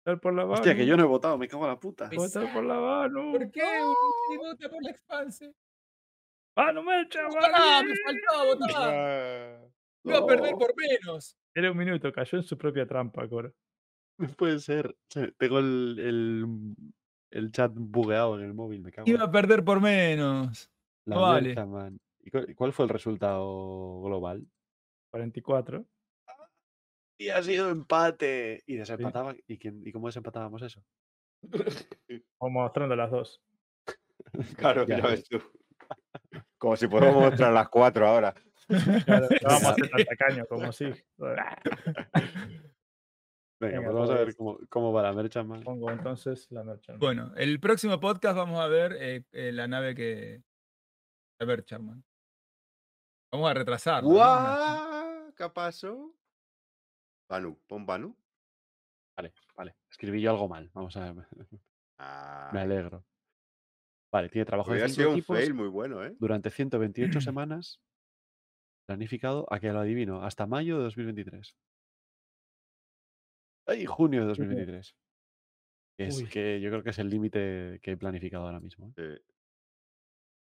Votar 0.05 0.21
por 0.21 0.35
la 0.35 0.43
mano. 0.43 0.55
Hostia, 0.55 0.75
que 0.75 0.87
yo 0.87 0.97
no 0.97 1.05
he 1.05 1.07
votado, 1.07 1.39
me 1.39 1.47
cago 1.49 1.65
en 1.65 1.71
la 1.71 1.79
puta. 1.81 2.11
Votar 2.15 2.53
por 2.53 2.65
la 2.65 2.79
mano. 2.81 3.33
¿Por 3.33 3.51
qué? 3.51 3.61
¿Por 3.61 3.97
qué 4.31 4.37
vota 4.39 4.69
por 4.71 4.83
la 4.83 4.91
expanse? 4.91 5.55
¡Mano, 6.57 6.83
mecha, 6.83 7.21
¡Ah! 7.25 7.83
mano! 7.83 7.89
¡Me 7.89 7.95
faltaba 8.05 8.45
votar! 8.45 8.69
Ah, 9.65 10.11
Iba 10.11 10.19
a 10.19 10.27
perder 10.27 10.55
por 10.55 10.75
menos. 10.77 11.37
Era 11.55 11.71
un 11.71 11.77
minuto, 11.77 12.11
cayó 12.13 12.39
en 12.39 12.45
su 12.45 12.57
propia 12.57 12.87
trampa, 12.87 13.29
Cora. 13.29 13.53
No 14.19 14.29
puede 14.37 14.59
ser. 14.61 14.97
Se- 15.09 15.33
Tengo 15.33 15.59
el, 15.59 15.97
el, 15.99 16.47
el 17.31 17.53
chat 17.53 17.73
bugueado 17.75 18.39
en 18.39 18.45
el 18.45 18.55
móvil, 18.55 18.83
me 18.83 18.93
cago. 18.93 19.09
Iba 19.09 19.25
a 19.25 19.31
perder 19.31 19.65
por 19.65 19.81
menos. 19.81 20.71
La 21.07 21.17
no 21.17 21.23
vale. 21.23 21.55
Man. 21.67 21.99
¿Y 22.21 22.31
cuál, 22.31 22.55
cuál 22.55 22.73
fue 22.73 22.85
el 22.85 22.91
resultado 22.91 24.03
global? 24.03 24.47
44. 25.11 25.87
Y 27.21 27.31
ha 27.31 27.43
sido 27.43 27.71
empate. 27.71 28.63
Y 28.67 28.77
desempataba. 28.77 29.35
¿Y, 29.47 29.59
quién, 29.59 29.83
¿Y 29.87 29.93
cómo 29.93 30.07
desempatábamos 30.09 30.63
eso? 30.63 30.85
O 32.39 32.49
mostrando 32.51 32.95
las 32.97 33.11
dos. 33.11 33.41
Claro, 34.57 34.87
Ya, 34.87 34.99
ya 34.99 35.07
ves 35.07 35.25
tú. 35.29 35.41
Como 36.59 36.77
si 36.77 36.87
podemos 36.89 37.23
mostrar 37.23 37.53
las 37.53 37.69
cuatro 37.69 38.07
ahora. 38.07 38.35
Claro, 39.05 39.29
no 39.31 39.49
vamos 39.49 39.65
a 39.65 39.75
ser 39.75 39.91
tan 39.91 40.05
tacaños 40.05 40.47
como 40.49 40.71
sí. 40.73 40.93
Venga, 43.61 43.79
Venga, 43.79 43.91
pues 43.91 43.95
vamos 43.95 44.11
a 44.11 44.25
ver 44.25 44.37
cómo, 44.37 44.59
cómo 44.69 44.93
va 44.93 45.03
la 45.03 45.13
Mercha, 45.13 45.43
man. 45.43 45.63
Pongo 45.63 45.91
entonces 45.91 46.47
la 46.51 46.63
merchant. 46.63 47.01
Bueno, 47.01 47.33
el 47.37 47.59
próximo 47.59 47.99
podcast 47.99 48.37
vamos 48.37 48.61
a 48.61 48.69
ver 48.69 48.97
eh, 49.01 49.25
eh, 49.33 49.53
la 49.53 49.67
nave 49.67 49.95
que. 49.95 50.43
A 51.41 51.45
ver, 51.45 51.65
Charman. 51.65 52.05
Vamos 53.33 53.51
a 53.51 53.55
retrasarlo. 53.55 54.09
¿no? 54.09 54.15
¡Guau! 54.15 55.35
¿Qué 55.35 55.51
pasó? 55.51 56.15
Banu, 57.29 57.59
pon 57.67 57.85
Banu. 57.85 58.17
Vale, 59.17 59.35
vale. 59.57 59.77
Escribí 59.91 60.21
yo 60.21 60.31
algo 60.31 60.49
mal. 60.49 60.71
Vamos 60.73 60.97
a 60.97 61.13
ver. 61.13 61.27
Ah, 62.01 62.51
Me 62.53 62.61
alegro. 62.61 63.05
Vale, 64.13 64.29
tiene 64.29 64.45
trabajo 64.45 64.73
de 64.73 64.89
sido 64.89 65.11
un 65.11 65.21
fail 65.21 65.53
muy 65.53 65.67
bueno, 65.67 66.05
¿eh? 66.05 66.15
durante 66.21 66.49
128 66.49 67.21
semanas. 67.21 67.81
Planificado, 68.87 69.53
a 69.53 69.59
que 69.59 69.73
lo 69.73 69.81
adivino, 69.81 70.23
hasta 70.23 70.47
mayo 70.47 70.79
de 70.79 70.85
2023. 70.85 71.57
¡Ay! 73.69 73.85
Junio 73.87 74.23
de 74.23 74.27
2023. 74.29 74.97
Es 75.99 76.19
Uy. 76.23 76.29
que 76.29 76.61
yo 76.61 76.71
creo 76.71 76.83
que 76.83 76.91
es 76.91 76.99
el 76.99 77.11
límite 77.11 77.81
que 77.83 77.93
he 77.93 77.97
planificado 77.97 78.47
ahora 78.47 78.61
mismo. 78.61 78.93
¿eh? 78.97 79.19
Sí. 79.19 79.33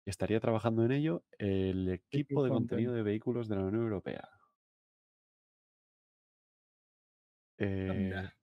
Estaría 0.08 0.40
trabajando 0.40 0.84
en 0.86 0.92
ello 0.92 1.24
el 1.38 1.90
equipo 1.90 2.44
de 2.44 2.50
contenido 2.50 2.94
de 2.94 3.04
vehículos 3.04 3.48
de 3.48 3.56
la 3.56 3.64
Unión 3.64 3.84
Europea. 3.84 4.28
Eh, 7.58 7.88
Anda. 7.90 8.36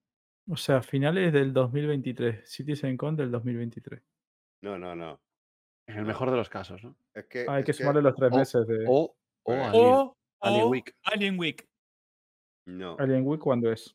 O 0.49 0.57
sea, 0.57 0.83
finales 0.83 1.33
del 1.33 1.53
2023. 1.53 2.49
Citizen 2.49 2.97
Con 2.97 3.15
del 3.17 3.31
2023. 3.31 4.03
No, 4.63 4.79
no, 4.79 4.95
no. 4.97 5.21
en 5.87 5.97
el 5.97 6.03
No. 6.03 6.09
mejor 6.09 6.31
de 6.31 6.37
los 6.37 6.49
casos, 6.49 6.83
¿no? 6.83 6.97
Es 7.15 7.27
que. 7.27 7.45
Ah, 7.49 7.55
hay 7.55 7.61
es 7.61 7.67
que 7.67 7.73
sumarle 7.73 8.03
los 8.03 8.15
tres 8.15 8.31
o- 8.33 8.37
meses 8.37 8.67
de 8.67 8.85
O, 8.89 9.17
o 9.45 9.53
Alien, 9.53 9.71
O, 9.75 10.17
Alien 10.41 10.63
o 10.63 10.69
Week. 10.69 10.97
Alien 11.05 11.39
Week. 11.39 11.69
No. 12.67 12.97
Alien 12.99 13.27
Week. 13.27 13.41
¿Cuándo 13.41 13.71
es? 13.73 13.95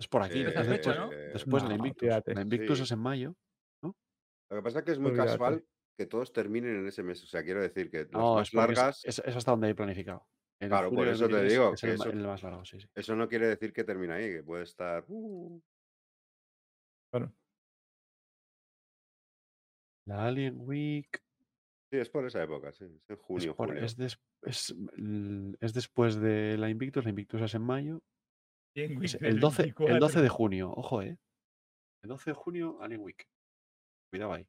Es 0.00 0.06
por 0.08 0.22
aquí. 0.22 0.40
Eh, 0.40 0.52
es 0.54 0.66
después, 0.68 0.96
¿no? 0.96 1.08
después 1.10 1.62
de 1.64 1.68
la 1.70 1.76
No, 1.76 1.84
Invictus. 1.84 2.08
fíjate. 2.08 2.34
La 2.34 2.42
Invictus 2.42 2.78
Sí. 2.78 2.84
es 2.84 2.90
en 2.92 2.98
mayo. 3.00 3.34
Lo 3.82 4.56
que 4.56 4.62
pasa 4.62 4.78
es 4.78 4.84
que 4.86 4.92
es 4.92 4.98
muy 4.98 5.12
casual 5.14 5.62
que 5.98 6.06
todos 6.06 6.32
terminen 6.32 6.76
en 6.76 6.86
ese 6.86 7.02
mes. 7.02 7.22
O 7.22 7.26
sea, 7.26 7.42
quiero 7.44 7.60
decir 7.60 7.90
que 7.90 8.04
las 8.04 8.12
No, 8.12 8.36
más 8.36 8.48
es, 8.48 8.48
es- 8.48 8.54
largas. 8.54 9.04
es, 9.04 9.18
es 9.18 9.36
hasta 9.36 9.50
donde 9.50 9.68
he 9.68 9.74
planificado. 9.74 10.26
En 10.60 10.68
Claro, 10.70 10.90
por 10.90 11.06
eso 11.06 11.26
te 11.28 11.34
23 11.34 11.52
digo 11.52 11.74
Es 11.74 11.80
que 11.82 11.86
el, 11.90 11.98
ma- 11.98 12.04
eso- 12.04 12.12
el 12.12 12.26
más 12.26 12.42
largo, 12.42 12.64
sí, 12.64 12.80
sí. 12.80 12.88
Eso 12.94 13.14
no 13.14 13.28
quiere 13.28 13.46
decir 13.48 13.72
que 13.72 13.84
termine 13.84 14.14
ahí, 14.14 14.32
que 14.32 14.42
puede 14.42 14.62
estar. 14.64 15.04
uh, 15.08 15.60
Bueno, 17.12 17.34
La 20.06 20.26
Alien 20.26 20.56
Week 20.60 21.22
Sí, 21.90 21.98
es 21.98 22.10
por 22.10 22.24
esa 22.26 22.42
época, 22.42 22.70
sí. 22.72 22.84
Es 22.84 22.90
en 23.10 23.16
es, 23.16 23.20
junio, 23.20 23.56
por- 23.56 23.68
julio. 23.68 23.84
es 23.84 23.96
des- 23.96 24.18
es, 24.42 24.74
l- 24.96 25.56
es 25.60 25.72
después 25.74 26.16
de 26.16 26.56
la 26.58 26.68
Invictus. 26.70 27.04
La 27.04 27.10
Invictus 27.10 27.40
es 27.42 27.54
en 27.54 27.62
mayo. 27.62 28.02
Alien 28.78 29.02
Es 29.02 29.14
Week 29.14 29.22
el, 29.22 29.30
del 29.32 29.40
12, 29.40 29.62
el 29.62 29.74
12 29.74 29.88
24. 29.88 30.22
de 30.22 30.28
junio. 30.28 30.72
Ojo, 30.72 31.02
¿eh? 31.02 31.18
El 32.02 32.08
12 32.08 32.30
de 32.30 32.34
junio, 32.34 32.78
Alien 32.80 33.00
Week. 33.00 33.28
Cuidado 34.10 34.32
ahí. 34.32 34.46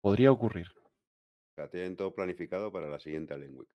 Podría 0.00 0.30
ocurrir. 0.30 0.68
Sea, 1.56 1.68
tienen 1.68 1.96
todo 1.96 2.14
planificado 2.14 2.72
para 2.72 2.88
la 2.88 2.98
siguiente 2.98 3.34
Alien 3.34 3.56
Week. 3.56 3.68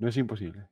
No 0.00 0.08
es 0.08 0.16
imposible. 0.16 0.68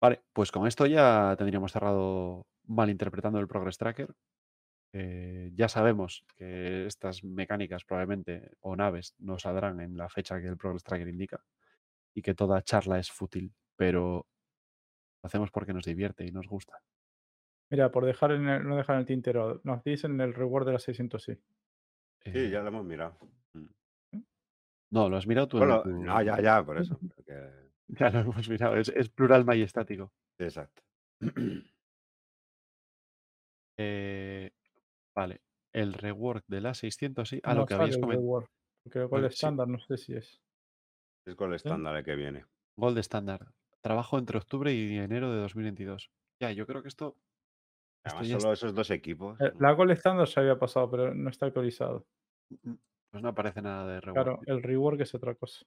Vale, 0.00 0.22
pues 0.32 0.50
con 0.50 0.66
esto 0.66 0.86
ya 0.86 1.34
tendríamos 1.36 1.72
cerrado 1.72 2.46
malinterpretando 2.66 3.38
el 3.38 3.46
Progress 3.46 3.78
Tracker. 3.78 4.12
Eh, 4.92 5.50
ya 5.54 5.68
sabemos 5.68 6.24
que 6.36 6.86
estas 6.86 7.24
mecánicas 7.24 7.84
probablemente 7.84 8.50
o 8.60 8.76
naves 8.76 9.14
no 9.18 9.38
saldrán 9.38 9.80
en 9.80 9.96
la 9.96 10.08
fecha 10.08 10.40
que 10.40 10.48
el 10.48 10.56
Progress 10.56 10.82
Tracker 10.82 11.08
indica 11.08 11.44
y 12.14 12.20
que 12.20 12.34
toda 12.34 12.62
charla 12.62 12.98
es 12.98 13.10
fútil, 13.10 13.54
pero 13.76 14.26
lo 15.22 15.26
hacemos 15.26 15.50
porque 15.50 15.72
nos 15.72 15.84
divierte 15.84 16.26
y 16.26 16.30
nos 16.32 16.46
gusta. 16.48 16.80
mira, 17.70 17.90
por 17.90 18.04
dejar 18.04 18.32
en 18.32 18.46
el- 18.48 18.68
no 18.68 18.76
dejar 18.76 18.96
en 18.96 19.00
el 19.00 19.06
tintero, 19.06 19.60
nos 19.64 19.82
dicen 19.82 20.20
el 20.20 20.34
reward 20.34 20.66
de 20.66 20.72
las 20.72 20.82
600, 20.82 21.22
sí. 21.22 21.34
Sí, 22.24 22.30
Eh, 22.34 22.50
ya 22.50 22.60
lo 22.60 22.68
hemos 22.68 22.84
mirado. 22.84 23.16
Mm. 23.54 23.66
No, 24.90 25.08
lo 25.08 25.16
has 25.16 25.26
mirado 25.26 25.48
tú. 25.48 25.56
en 25.62 26.04
no, 26.04 26.22
ya, 26.22 26.38
ya, 26.40 26.62
por 26.64 26.78
eso. 26.78 26.98
porque- 27.16 27.70
Ya 27.88 28.10
lo 28.10 28.20
hemos 28.20 28.48
mirado. 28.48 28.76
Es, 28.76 28.88
es 28.90 29.08
plural 29.08 29.44
majestático. 29.44 30.12
Exacto. 30.38 30.82
Eh, 33.78 34.50
vale. 35.16 35.40
El 35.72 35.94
rework 35.94 36.44
de 36.46 36.60
la 36.60 36.74
600, 36.74 37.26
sí. 37.28 37.40
Ah, 37.42 37.54
no 37.54 37.60
lo 37.60 37.66
que 37.66 37.74
habéis 37.74 37.94
el 37.94 38.00
comentado. 38.02 38.22
reward. 38.26 38.46
Porque 38.84 38.98
el 38.98 39.06
gol 39.08 39.20
sí. 39.22 39.26
estándar 39.34 39.66
no 39.68 39.78
sé 39.78 39.96
si 39.96 40.14
es. 40.14 40.40
Es 41.26 41.34
con 41.34 41.48
el 41.50 41.56
estándar 41.56 41.96
el 41.96 42.04
que 42.04 42.14
viene. 42.14 42.44
Gold 42.76 42.98
estándar. 42.98 43.46
Trabajo 43.82 44.16
entre 44.18 44.38
octubre 44.38 44.72
y 44.72 44.96
enero 44.96 45.32
de 45.32 45.40
2022. 45.40 46.10
Ya, 46.40 46.52
yo 46.52 46.66
creo 46.66 46.82
que 46.82 46.88
esto. 46.88 47.16
esto 48.04 48.18
Además, 48.18 48.28
ya 48.28 48.40
solo 48.40 48.52
esos 48.52 48.74
dos 48.74 48.90
equipos. 48.90 49.40
Eh, 49.40 49.52
La 49.58 49.72
gol 49.72 49.90
estándar 49.90 50.26
ya 50.28 50.40
había 50.40 50.58
pasado, 50.58 50.90
pero 50.90 51.14
no 51.14 51.28
está 51.30 51.46
actualizado. 51.46 52.06
es- 52.50 52.58
mm, 52.64 52.74
Pues 53.10 53.22
no 53.22 53.28
aparece 53.28 53.60
nada 53.60 53.86
de 53.86 54.00
rework. 54.00 54.24
Claro, 54.24 54.40
el 54.46 54.62
rework 54.62 55.00
es 55.00 55.14
otra 55.14 55.34
cosa. 55.34 55.64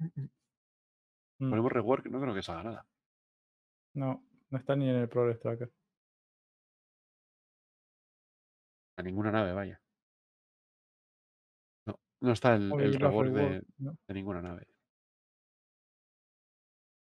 Mm, 1.40 1.50
Ponemos 1.50 1.70
rework, 1.70 2.06
no 2.06 2.20
creo 2.20 2.34
que 2.34 2.42
salga 2.42 2.64
nada. 2.64 2.86
No, 3.94 4.24
no 4.50 4.58
está 4.58 4.74
ni 4.74 4.88
en 4.90 4.96
el 4.96 5.08
Progress 5.08 5.38
Tracker. 5.38 5.70
A 8.96 9.02
ninguna 9.04 9.30
nave, 9.30 9.52
vaya. 9.52 9.80
No 12.20 12.32
está 12.32 12.56
el, 12.56 12.72
el 12.80 12.94
rework 12.94 13.32
de, 13.32 13.62
ninguna 14.08 14.42
nave. 14.42 14.66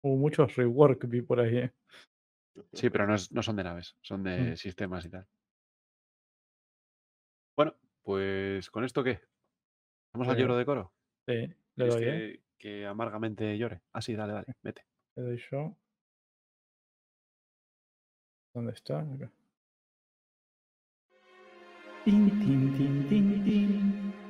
Hubo 0.03 0.15
muchos 0.15 0.55
rework 0.55 1.07
vi 1.07 1.21
por 1.21 1.39
ahí. 1.39 1.57
¿eh? 1.57 1.73
Sí, 2.73 2.89
pero 2.89 3.07
no, 3.07 3.15
no, 3.31 3.43
son 3.43 3.55
de 3.55 3.63
naves, 3.63 3.95
son 4.01 4.21
mm. 4.21 4.23
de 4.23 4.57
sistemas 4.57 5.05
y 5.05 5.09
tal. 5.09 5.27
Bueno, 7.55 7.75
pues 8.03 8.69
con 8.69 8.83
esto 8.83 9.03
qué? 9.03 9.19
¿Vamos 10.13 10.27
al 10.27 10.37
eh, 10.37 10.41
lloro 10.41 10.57
de 10.57 10.65
coro? 10.65 10.93
Sí, 11.25 11.53
le 11.75 11.87
doy. 11.87 12.03
¿eh? 12.03 12.25
Este, 12.25 12.43
que 12.57 12.85
amargamente 12.85 13.57
llore. 13.57 13.81
Ah, 13.93 14.01
sí, 14.01 14.15
dale, 14.15 14.33
dale, 14.33 14.55
vete. 14.61 14.85
Le 15.15 15.23
doy 15.23 15.41
yo. 15.51 15.75
¿Dónde 18.53 18.73
está? 18.73 19.01
Acá. 19.01 19.31
Tin, 22.05 22.39
tin, 22.39 22.77
tin, 22.77 23.07
tin, 23.09 23.43
tin. 23.43 24.26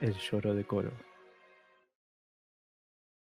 El 0.00 0.14
lloro 0.14 0.54
de 0.54 0.64
coro. 0.64 0.92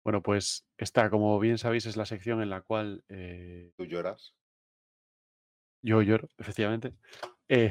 Bueno, 0.02 0.22
pues 0.22 0.66
esta, 0.78 1.10
como 1.10 1.38
bien 1.38 1.58
sabéis, 1.58 1.84
es 1.84 1.98
la 1.98 2.06
sección 2.06 2.40
en 2.40 2.48
la 2.48 2.62
cual 2.62 3.04
eh, 3.08 3.72
¿Tú 3.76 3.84
lloras? 3.84 4.34
yo 5.82 6.00
lloro, 6.00 6.28
efectivamente, 6.38 6.94
eh, 7.48 7.70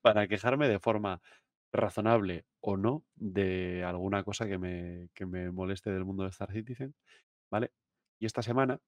para 0.00 0.26
quejarme 0.28 0.66
de 0.66 0.78
forma 0.78 1.20
razonable 1.72 2.46
o 2.60 2.78
no 2.78 3.04
de 3.14 3.84
alguna 3.84 4.24
cosa 4.24 4.48
que 4.48 4.56
me, 4.58 5.10
que 5.14 5.26
me 5.26 5.50
moleste 5.52 5.90
del 5.90 6.06
mundo 6.06 6.24
de 6.24 6.30
Star 6.30 6.50
Citizen, 6.52 6.94
¿vale? 7.50 7.72
Y 8.18 8.26
esta 8.26 8.42
semana 8.42 8.80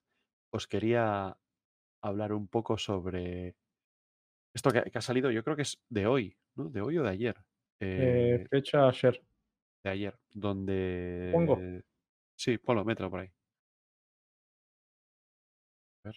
os 0.50 0.66
quería 0.66 1.36
hablar 2.02 2.32
un 2.32 2.48
poco 2.48 2.76
sobre 2.78 3.56
esto 4.54 4.70
que, 4.70 4.82
que 4.90 4.98
ha 4.98 5.02
salido, 5.02 5.30
yo 5.30 5.42
creo 5.44 5.56
que 5.56 5.62
es 5.62 5.82
de 5.88 6.06
hoy, 6.06 6.36
¿no? 6.56 6.68
De 6.68 6.80
hoy 6.82 6.98
o 6.98 7.02
de 7.02 7.10
ayer. 7.10 7.36
Eh, 7.80 8.40
Eh, 8.42 8.46
fecha 8.50 8.88
ayer. 8.88 9.24
de 9.84 9.90
ayer, 9.90 10.18
donde... 10.30 11.30
Pongo. 11.32 11.58
Sí, 12.36 12.58
ponlo, 12.58 12.84
mételo 12.84 13.10
por 13.10 13.20
ahí. 13.20 13.28
A 16.04 16.08
ver. 16.08 16.16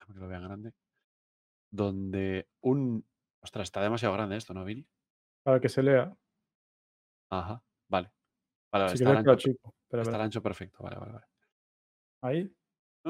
Déjame 0.00 0.14
que 0.14 0.20
lo 0.20 0.28
vea 0.28 0.40
grande. 0.40 0.72
Donde 1.70 2.48
un... 2.60 3.04
Ostras, 3.42 3.64
está 3.68 3.82
demasiado 3.82 4.14
grande 4.14 4.36
esto, 4.36 4.54
¿no, 4.54 4.64
Vini? 4.64 4.86
Para 5.42 5.60
que 5.60 5.68
se 5.68 5.82
lea. 5.82 6.16
Ajá, 7.30 7.62
vale. 7.88 8.10
Vale, 8.70 8.84
vale, 8.84 8.96
Si 8.96 9.02
está, 9.04 9.18
ancho, 9.18 9.30
per- 9.30 9.38
chico. 9.38 9.74
Espera, 9.82 10.02
está 10.02 10.22
ancho 10.22 10.42
perfecto. 10.42 10.82
Vale, 10.82 10.96
vale, 10.98 11.12
vale. 11.12 11.26
Ahí. 12.22 12.54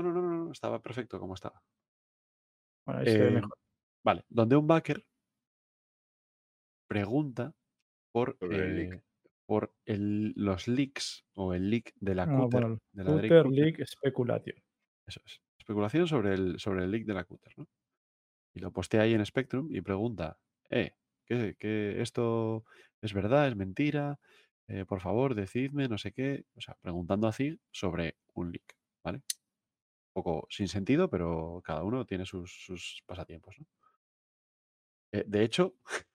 No, 0.03 0.13
no, 0.13 0.23
no, 0.23 0.31
no, 0.31 0.45
no, 0.47 0.53
estaba 0.53 0.83
perfecto 0.83 1.19
como 1.21 1.35
estaba. 1.35 1.63
Bueno, 2.85 3.01
ahí 3.01 3.07
se 3.07 3.23
ve 3.23 3.31
Eh, 3.31 3.31
mejor. 3.31 3.57
vale, 4.05 4.25
donde 4.31 4.57
un 4.57 4.67
backer 4.67 5.05
pregunta 6.87 7.55
por, 8.13 8.41
el 8.49 8.75
leak. 8.75 8.91
eh, 8.91 9.03
por 9.47 9.75
el- 9.87 10.33
los 10.37 10.69
leaks 10.69 11.27
o 11.35 11.55
el 11.55 11.71
leak 11.71 11.93
de 11.97 12.15
la 12.15 12.27
Ah, 12.27 12.29
Cutter, 12.29 12.49
bueno, 12.49 12.79
de 12.93 13.05
la 13.05 13.23
Cutter. 13.43 13.51
League 13.51 13.85
Speculation. 13.85 14.63
Eso 15.07 15.21
es. 15.25 15.41
Especulación 15.59 16.07
sobre 16.07 16.35
el, 16.35 16.59
sobre 16.59 16.85
el 16.85 16.91
leak 16.91 17.05
de 17.07 17.15
la 17.15 17.25
Cutter, 17.25 17.53
¿no? 17.57 17.69
Y 18.55 18.61
lo 18.61 18.73
postea 18.73 19.03
ahí 19.03 19.15
en 19.15 19.27
Spectrum 19.27 19.69
y 19.75 19.83
pregunta, 19.83 20.39
eh, 20.71 20.97
¿qué, 21.27 21.57
qué- 21.59 22.03
esto 22.03 22.65
es 23.03 23.15
verdad, 23.15 23.49
es 23.49 23.57
mentira? 23.57 24.21
Eh, 24.69 24.85
por 24.87 25.01
favor, 25.01 25.35
decidme, 25.35 25.89
no 25.89 25.99
sé 25.99 26.13
qué. 26.13 26.47
O 26.57 26.61
sea, 26.63 26.77
preguntando 26.83 27.29
así 27.29 27.61
sobre 27.73 28.19
un 28.35 28.53
leak, 28.53 28.77
¿vale? 29.05 29.23
Poco 30.19 30.49
sin 30.51 30.67
sentido, 30.67 31.09
pero 31.09 31.63
cada 31.65 31.85
uno 31.85 32.05
tiene 32.05 32.27
sus, 32.27 32.51
sus 32.67 33.05
pasatiempos, 33.07 33.55
¿no? 33.61 33.67
Eh, 35.13 35.23
de 35.29 35.45
hecho, 35.45 35.77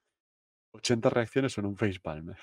80 0.76 1.10
reacciones 1.10 1.54
son 1.54 1.68
un 1.68 1.78
facepalm. 1.78 2.32
¿eh? 2.32 2.36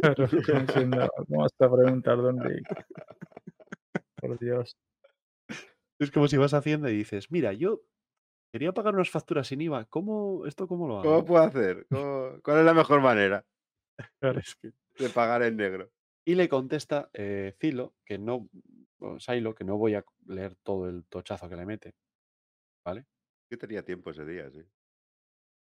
Claro, 0.00 0.26
como 0.44 0.60
diciendo, 0.62 1.08
¿cómo 1.16 1.42
vas 1.42 1.52
a 1.60 1.72
preguntar 1.72 2.16
dónde? 2.16 2.62
Por 4.20 4.38
Dios. 4.40 4.76
Es 6.00 6.10
como 6.10 6.26
si 6.26 6.36
vas 6.36 6.52
a 6.52 6.58
Hacienda 6.58 6.90
y 6.90 6.96
dices, 6.96 7.30
mira, 7.30 7.52
yo 7.52 7.82
quería 8.52 8.72
pagar 8.72 8.94
unas 8.94 9.10
facturas 9.10 9.46
sin 9.46 9.60
IVA, 9.60 9.84
¿cómo, 9.84 10.46
¿esto 10.46 10.66
cómo 10.66 10.88
lo 10.88 10.98
hago? 10.98 11.02
¿Cómo 11.10 11.24
puedo 11.24 11.44
hacer? 11.44 11.86
¿Cómo- 11.88 12.40
¿Cuál 12.42 12.58
es 12.58 12.64
la 12.64 12.74
mejor 12.74 13.00
manera 13.00 13.46
Claro. 14.20 14.40
Es 14.40 14.56
que- 14.56 14.72
de 14.98 15.10
pagar 15.10 15.44
en 15.44 15.56
negro? 15.56 15.92
Y 16.26 16.34
le 16.34 16.48
contesta 16.48 17.10
eh, 17.12 17.54
Zilo, 17.60 17.94
que 18.04 18.18
no, 18.18 18.48
Silo, 19.18 19.54
que 19.54 19.64
no 19.64 19.76
voy 19.76 19.94
a 19.94 20.04
leer 20.26 20.56
todo 20.56 20.88
el 20.88 21.04
tochazo 21.06 21.48
que 21.48 21.56
le 21.56 21.66
mete, 21.66 21.94
¿vale? 22.84 23.06
Yo 23.50 23.58
tenía 23.58 23.84
tiempo 23.84 24.10
ese 24.10 24.24
día, 24.24 24.50
sí. 24.50 24.62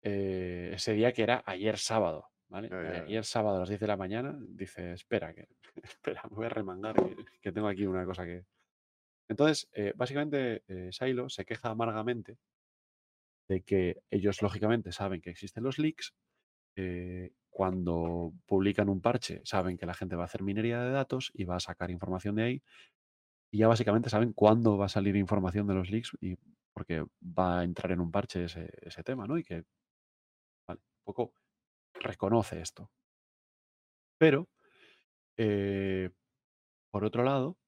Eh, 0.02 0.72
ese 0.74 0.92
día 0.92 1.12
que 1.12 1.22
era 1.22 1.42
ayer 1.46 1.78
sábado, 1.78 2.28
¿vale? 2.48 2.68
Ya, 2.68 2.82
ya. 2.82 3.02
Ayer 3.04 3.24
sábado 3.24 3.56
a 3.56 3.60
las 3.60 3.68
10 3.68 3.80
de 3.80 3.86
la 3.86 3.96
mañana, 3.96 4.36
dice, 4.48 4.92
espera, 4.92 5.34
que, 5.34 5.48
espera, 5.82 6.22
me 6.30 6.36
voy 6.36 6.46
a 6.46 6.50
remangar, 6.50 6.94
que, 6.94 7.16
que 7.40 7.52
tengo 7.52 7.68
aquí 7.68 7.86
una 7.86 8.04
cosa 8.04 8.24
que... 8.24 8.44
Entonces, 9.28 9.68
eh, 9.72 9.92
básicamente, 9.96 10.62
eh, 10.68 10.90
Silo 10.92 11.28
se 11.30 11.44
queja 11.44 11.70
amargamente 11.70 12.36
de 13.48 13.62
que 13.62 14.02
ellos, 14.10 14.42
lógicamente, 14.42 14.92
saben 14.92 15.20
que 15.20 15.30
existen 15.30 15.64
los 15.64 15.78
leaks, 15.78 16.14
eh, 16.76 17.30
cuando 17.50 18.32
publican 18.46 18.88
un 18.88 19.00
parche 19.00 19.40
saben 19.44 19.76
que 19.76 19.86
la 19.86 19.94
gente 19.94 20.16
va 20.16 20.22
a 20.22 20.26
hacer 20.26 20.42
minería 20.42 20.82
de 20.82 20.90
datos 20.90 21.30
y 21.34 21.44
va 21.44 21.56
a 21.56 21.60
sacar 21.60 21.92
información 21.92 22.34
de 22.34 22.42
ahí 22.42 22.62
y 23.54 23.58
ya 23.58 23.68
básicamente 23.68 24.10
saben 24.10 24.32
cuándo 24.32 24.76
va 24.76 24.86
a 24.86 24.88
salir 24.88 25.14
información 25.14 25.68
de 25.68 25.74
los 25.74 25.88
leaks 25.88 26.10
y 26.20 26.36
porque 26.72 27.04
va 27.22 27.60
a 27.60 27.64
entrar 27.64 27.92
en 27.92 28.00
un 28.00 28.10
parche 28.10 28.44
ese, 28.46 28.68
tema, 29.04 29.28
¿no? 29.28 29.38
Y 29.38 29.44
que 29.44 29.64
vale, 30.68 30.80
un 30.80 31.04
poco 31.04 31.32
reconoce 31.94 32.60
esto. 32.60 32.90
Pero, 34.18 34.48
eh, 35.38 36.10
por 36.92 37.04
otro 37.04 37.24
lado, 37.24 37.58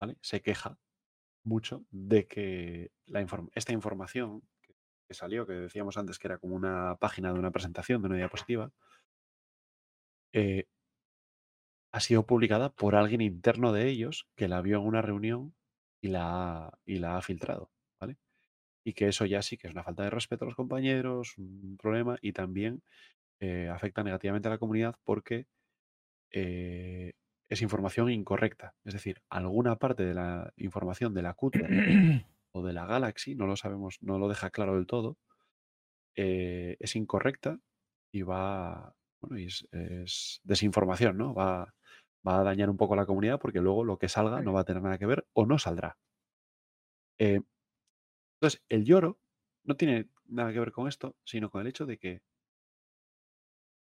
¿vale? 0.00 0.18
Se 0.22 0.42
queja 0.42 0.78
mucho 1.44 1.86
de 1.90 2.26
que 2.28 2.92
la 3.06 3.22
inform- 3.22 3.50
esta 3.54 3.72
información 3.72 4.42
que, 4.62 4.74
que 5.08 5.14
salió, 5.14 5.46
que 5.46 5.54
decíamos 5.54 5.98
antes 5.98 6.18
que 6.18 6.28
era 6.28 6.38
como 6.38 6.56
una 6.56 6.96
página 6.96 7.32
de 7.32 7.40
una 7.40 7.52
presentación, 7.52 8.02
de 8.02 8.08
una 8.08 8.18
diapositiva, 8.18 8.72
eh, 10.32 10.64
ha 11.92 12.00
sido 12.00 12.26
publicada 12.26 12.70
por 12.74 12.96
alguien 12.96 13.20
interno 13.20 13.72
de 13.72 13.88
ellos 13.88 14.28
que 14.36 14.48
la 14.48 14.62
vio 14.62 14.78
en 14.78 14.86
una 14.86 15.02
reunión 15.02 15.54
y 16.00 16.08
la 16.08 16.66
ha, 16.66 16.78
y 16.84 16.98
la 16.98 17.16
ha 17.18 17.22
filtrado, 17.22 17.70
¿vale? 18.00 18.18
Y 18.84 18.94
que 18.94 19.08
eso 19.08 19.26
ya 19.26 19.42
sí 19.42 19.58
que 19.58 19.68
es 19.68 19.74
una 19.74 19.84
falta 19.84 20.04
de 20.04 20.10
respeto 20.10 20.44
a 20.44 20.48
los 20.48 20.56
compañeros, 20.56 21.38
un 21.38 21.76
problema 21.78 22.18
y 22.22 22.32
también 22.32 22.82
eh, 23.40 23.68
afecta 23.68 24.04
negativamente 24.04 24.48
a 24.48 24.52
la 24.52 24.58
comunidad 24.58 24.96
porque 25.04 25.46
eh, 26.32 27.12
es 27.48 27.62
información 27.62 28.10
incorrecta. 28.10 28.74
Es 28.84 28.94
decir, 28.94 29.22
alguna 29.30 29.76
parte 29.76 30.04
de 30.04 30.14
la 30.14 30.52
información 30.56 31.14
de 31.14 31.22
la 31.22 31.34
Cutter 31.34 31.68
o 32.52 32.62
de 32.62 32.72
la 32.72 32.86
Galaxy, 32.86 33.34
no 33.34 33.46
lo 33.46 33.56
sabemos, 33.56 33.98
no 34.02 34.18
lo 34.18 34.28
deja 34.28 34.50
claro 34.50 34.76
del 34.76 34.86
todo, 34.86 35.18
eh, 36.16 36.76
es 36.80 36.96
incorrecta 36.96 37.58
y 38.12 38.22
va, 38.22 38.94
bueno, 39.20 39.36
es, 39.36 39.66
es 39.72 40.40
desinformación, 40.44 41.16
¿no? 41.16 41.34
Va, 41.34 41.74
va 42.26 42.40
a 42.40 42.44
dañar 42.44 42.70
un 42.70 42.76
poco 42.76 42.94
a 42.94 42.96
la 42.96 43.06
comunidad 43.06 43.38
porque 43.38 43.60
luego 43.60 43.84
lo 43.84 43.98
que 43.98 44.08
salga 44.08 44.40
no 44.40 44.52
va 44.52 44.60
a 44.60 44.64
tener 44.64 44.82
nada 44.82 44.98
que 44.98 45.06
ver 45.06 45.26
o 45.32 45.46
no 45.46 45.58
saldrá. 45.58 45.98
Eh, 47.18 47.40
entonces, 48.40 48.62
el 48.68 48.84
lloro 48.84 49.20
no 49.64 49.76
tiene 49.76 50.08
nada 50.26 50.52
que 50.52 50.58
ver 50.58 50.72
con 50.72 50.88
esto, 50.88 51.16
sino 51.24 51.50
con 51.50 51.60
el 51.60 51.68
hecho 51.68 51.86
de 51.86 51.98
que, 51.98 52.22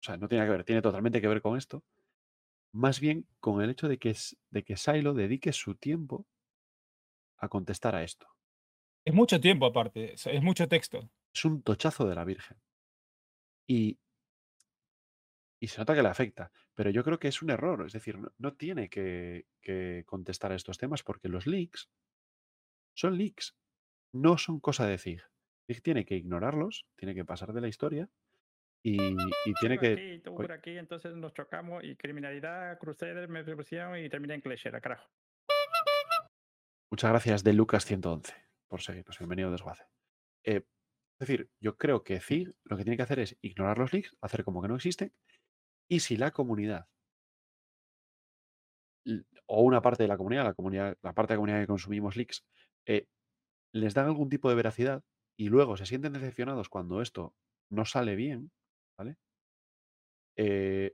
o 0.00 0.02
sea, 0.02 0.16
no 0.16 0.28
tiene 0.28 0.44
que 0.44 0.50
ver, 0.50 0.64
tiene 0.64 0.82
totalmente 0.82 1.20
que 1.20 1.28
ver 1.28 1.42
con 1.42 1.56
esto, 1.56 1.84
más 2.72 3.00
bien 3.00 3.26
con 3.38 3.62
el 3.62 3.70
hecho 3.70 3.88
de 3.88 3.98
que, 3.98 4.16
de 4.50 4.64
que 4.64 4.76
Silo 4.76 5.14
dedique 5.14 5.52
su 5.52 5.74
tiempo 5.74 6.26
a 7.36 7.48
contestar 7.48 7.94
a 7.94 8.02
esto. 8.02 8.26
Es 9.04 9.14
mucho 9.14 9.40
tiempo 9.40 9.66
aparte, 9.66 10.14
es 10.14 10.42
mucho 10.42 10.68
texto. 10.68 11.10
Es 11.32 11.44
un 11.44 11.62
tochazo 11.62 12.06
de 12.06 12.14
la 12.14 12.24
Virgen. 12.24 12.58
Y, 13.66 13.98
y 15.62 15.68
se 15.68 15.78
nota 15.78 15.94
que 15.94 16.02
le 16.02 16.08
afecta, 16.08 16.50
pero 16.74 16.90
yo 16.90 17.04
creo 17.04 17.18
que 17.18 17.28
es 17.28 17.42
un 17.42 17.50
error, 17.50 17.84
es 17.86 17.92
decir, 17.92 18.18
no, 18.18 18.32
no 18.38 18.54
tiene 18.54 18.88
que, 18.88 19.46
que 19.60 20.04
contestar 20.06 20.52
a 20.52 20.56
estos 20.56 20.78
temas 20.78 21.02
porque 21.02 21.28
los 21.28 21.46
leaks 21.46 21.90
son 22.96 23.16
leaks, 23.18 23.56
no 24.12 24.38
son 24.38 24.60
cosa 24.60 24.86
de 24.86 24.98
Zig. 24.98 25.22
Zig 25.66 25.82
tiene 25.82 26.04
que 26.04 26.16
ignorarlos, 26.16 26.86
tiene 26.96 27.14
que 27.14 27.24
pasar 27.24 27.52
de 27.52 27.60
la 27.60 27.68
historia 27.68 28.08
y, 28.82 28.96
y 28.96 29.54
tiene 29.60 29.78
que... 29.78 29.92
aquí, 29.92 30.18
tú 30.20 30.30
Uy, 30.30 30.36
por 30.36 30.52
aquí, 30.52 30.76
entonces 30.78 31.14
nos 31.14 31.34
chocamos 31.34 31.84
y 31.84 31.96
criminalidad, 31.96 32.78
Crusader, 32.78 33.28
me 33.28 33.44
pusieron 33.44 33.98
y 33.98 34.08
terminé 34.08 34.34
en 34.34 34.40
Cleshera, 34.40 34.80
carajo. 34.80 35.10
muchas 36.90 37.10
gracias 37.10 37.44
de 37.44 37.52
Lucas 37.52 37.84
111 37.84 38.34
por 38.68 38.80
seguirnos. 38.80 39.18
Bienvenido 39.18 39.48
a 39.48 39.52
Desguace. 39.52 39.84
Eh, 40.44 40.64
es 41.20 41.28
decir, 41.28 41.50
yo 41.60 41.76
creo 41.76 42.02
que 42.02 42.18
Zig 42.20 42.54
lo 42.64 42.78
que 42.78 42.84
tiene 42.84 42.96
que 42.96 43.02
hacer 43.02 43.18
es 43.18 43.36
ignorar 43.42 43.76
los 43.76 43.92
leaks, 43.92 44.16
hacer 44.22 44.42
como 44.42 44.62
que 44.62 44.68
no 44.68 44.76
existen, 44.76 45.12
y 45.90 46.00
si 46.00 46.16
la 46.16 46.30
comunidad 46.30 46.88
o 49.46 49.62
una 49.62 49.82
parte 49.82 50.02
de 50.04 50.08
la 50.08 50.16
comunidad, 50.16 50.44
la 50.44 50.54
comunidad, 50.54 50.96
la 51.02 51.12
parte 51.14 51.32
de 51.32 51.36
la 51.36 51.38
comunidad 51.38 51.60
que 51.60 51.66
consumimos 51.66 52.16
leaks, 52.16 52.44
eh, 52.86 53.06
les 53.72 53.94
dan 53.94 54.06
algún 54.06 54.28
tipo 54.30 54.48
de 54.48 54.56
veracidad 54.56 55.04
y 55.38 55.48
luego 55.48 55.76
se 55.76 55.86
sienten 55.86 56.14
decepcionados 56.14 56.68
cuando 56.68 57.02
esto 57.02 57.34
no 57.70 57.84
sale 57.84 58.16
bien, 58.16 58.52
¿vale? 58.98 59.16
Eh, 60.36 60.90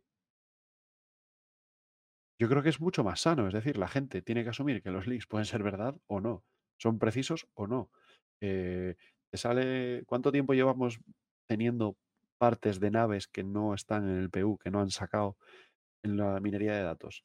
Yo 2.39 2.49
creo 2.49 2.63
que 2.63 2.69
es 2.69 2.81
mucho 2.81 3.03
más 3.05 3.21
sano, 3.21 3.47
es 3.49 3.55
decir, 3.55 3.79
la 3.79 3.89
gente 3.89 4.21
tiene 4.23 4.45
que 4.45 4.51
asumir 4.51 4.83
que 4.83 4.91
los 4.91 5.07
leaks 5.07 5.27
pueden 5.27 5.47
ser 5.47 5.63
verdad 5.63 5.97
o 6.07 6.21
no, 6.21 6.45
son 6.79 6.99
precisos 6.99 7.49
o 7.55 7.67
no. 7.67 7.91
Eh, 8.41 8.97
sale, 9.33 10.05
¿cuánto 10.07 10.33
tiempo 10.33 10.53
llevamos 10.53 11.01
teniendo 11.49 11.97
partes 12.39 12.81
de 12.81 12.91
naves 12.91 13.29
que 13.29 13.45
no 13.45 13.75
están 13.75 14.09
en 14.09 14.19
el 14.19 14.31
PU, 14.31 14.59
que 14.59 14.71
no 14.71 14.81
han 14.81 14.91
sacado 14.91 15.37
en 16.03 16.17
la 16.17 16.41
minería 16.41 16.75
de 16.75 16.83
datos? 16.83 17.25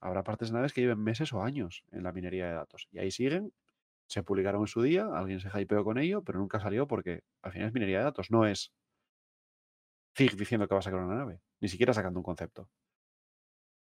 Habrá 0.00 0.24
partes 0.24 0.48
de 0.48 0.54
naves 0.54 0.72
que 0.72 0.80
lleven 0.80 1.02
meses 1.02 1.32
o 1.32 1.42
años 1.42 1.84
en 1.92 2.02
la 2.02 2.12
minería 2.12 2.46
de 2.48 2.54
datos 2.54 2.88
y 2.90 2.98
ahí 2.98 3.10
siguen, 3.10 3.52
se 4.08 4.22
publicaron 4.22 4.62
en 4.62 4.66
su 4.66 4.82
día, 4.82 5.06
alguien 5.12 5.40
se 5.40 5.48
hypeó 5.60 5.84
con 5.84 5.98
ello, 5.98 6.22
pero 6.24 6.38
nunca 6.38 6.60
salió 6.60 6.86
porque 6.88 7.22
al 7.42 7.52
final 7.52 7.68
es 7.68 7.74
minería 7.74 7.98
de 7.98 8.04
datos, 8.04 8.30
no 8.30 8.46
es 8.46 8.72
Zig 10.16 10.36
diciendo 10.36 10.66
que 10.66 10.74
va 10.74 10.80
a 10.80 10.82
sacar 10.82 11.00
una 11.00 11.14
nave, 11.14 11.40
ni 11.60 11.68
siquiera 11.68 11.94
sacando 11.94 12.18
un 12.20 12.24
concepto. 12.24 12.68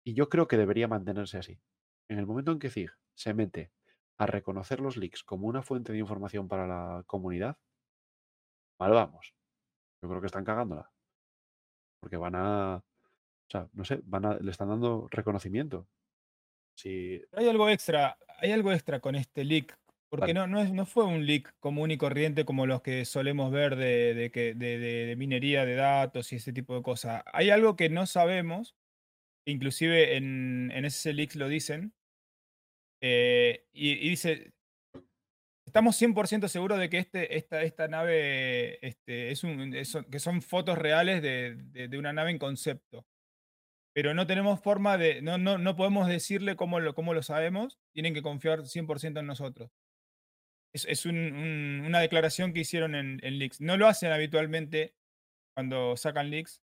Y 0.05 0.15
yo 0.15 0.29
creo 0.29 0.49
que 0.49 0.57
debería 0.57 0.89
mantenerse 0.89 1.39
así. 1.39 1.61
En 2.09 2.19
el 2.19 2.27
momento 2.27 2.51
en 2.53 2.59
que 2.59 2.71
Zig 2.71 2.91
se 3.15 3.35
mete 3.35 3.71
a 4.17 4.27
reconocer 4.27 4.81
los 4.81 4.97
leaks 4.97 5.23
como 5.23 5.47
una 5.47 5.63
fuente 5.63 5.93
de 5.93 5.99
información 5.99 6.49
para 6.49 6.67
la 6.67 7.05
comunidad, 7.07 7.59
mal 8.79 8.93
vamos. 8.93 9.38
Yo 10.03 10.09
creo 10.09 10.21
que 10.21 10.27
están 10.27 10.45
cagándola. 10.45 10.91
Porque 12.01 12.17
van 12.17 12.35
a. 12.37 12.77
O 12.77 13.51
sea, 13.51 13.69
no 13.73 13.85
sé, 13.85 14.01
van 14.05 14.25
a, 14.27 14.35
le 14.39 14.51
están 14.51 14.69
dando 14.69 15.09
reconocimiento. 15.11 15.87
Si. 16.77 17.21
Hay 17.33 17.49
algo 17.49 17.69
extra, 17.69 18.17
hay 18.39 18.53
algo 18.53 18.73
extra 18.73 19.01
con 19.01 19.15
este 19.17 19.43
leak, 19.45 19.77
porque 20.11 20.33
Vale. 20.33 20.35
no, 20.35 20.47
no, 20.47 20.61
es- 20.61 20.73
no 20.73 20.87
fue 20.87 21.05
un 21.05 21.27
leak 21.27 21.55
común 21.59 21.91
y 21.91 21.99
corriente 21.99 22.45
como 22.45 22.67
los 22.67 22.83
que 22.83 23.05
solemos 23.05 23.51
ver 23.51 23.75
de, 23.77 24.15
de 24.15 24.31
que, 24.31 24.55
de, 24.55 25.15
minería 25.17 25.65
de 25.65 25.75
datos 25.75 26.33
y 26.33 26.37
ese 26.37 26.53
tipo 26.53 26.77
de 26.77 26.83
cosas. 26.83 27.23
Hay 27.33 27.51
algo 27.51 27.75
que 27.75 27.89
no 27.89 28.07
sabemos, 28.07 28.77
inclusive 29.47 30.17
en, 30.17 30.71
en 30.73 30.85
ese 30.85 31.13
leak 31.15 31.35
lo 31.35 31.49
dicen, 31.49 31.95
eh, 33.01 33.67
y, 33.73 33.93
y 33.93 34.11
dice, 34.11 34.53
estamos 35.69 35.97
100% 35.97 36.49
seguros 36.49 36.79
de 36.79 36.89
que 36.91 36.99
este, 36.99 37.37
esta, 37.37 37.63
esta 37.63 37.89
nave 37.89 38.85
este, 38.87 39.31
es 39.31 39.45
un, 39.45 39.73
que 40.11 40.19
son 40.19 40.43
fotos 40.43 40.77
reales 40.79 41.23
de, 41.23 41.57
de- 41.89 41.99
una 41.99 42.13
nave 42.13 42.31
en 42.31 42.39
concepto 42.39 43.07
pero 43.95 44.15
no 44.15 44.27
tenemos 44.27 44.61
forma 44.61 44.97
de, 44.97 45.23
no, 45.23 45.39
no, 45.39 45.59
no 45.59 45.75
podemos 45.75 46.07
decirle 46.07 46.55
cómo 46.55 46.79
lo, 46.79 46.95
cómo 46.95 47.15
lo 47.15 47.23
sabemos, 47.23 47.81
tienen 47.93 48.15
que 48.15 48.23
confiar 48.23 48.61
100% 48.67 49.19
en 49.19 49.27
nosotros. 49.27 49.73
Es, 50.73 50.85
es 50.85 51.05
un- 51.07 51.17
un- 51.33 51.83
una 51.87 51.99
declaración 52.01 52.53
que 52.53 52.61
hicieron 52.61 52.95
en, 52.95 53.19
leaks. 53.39 53.61
No 53.61 53.77
lo 53.77 53.89
hacen 53.89 54.13
habitualmente 54.13 54.95
cuando 55.57 55.97
sacan 55.97 56.31
leaks. 56.31 56.63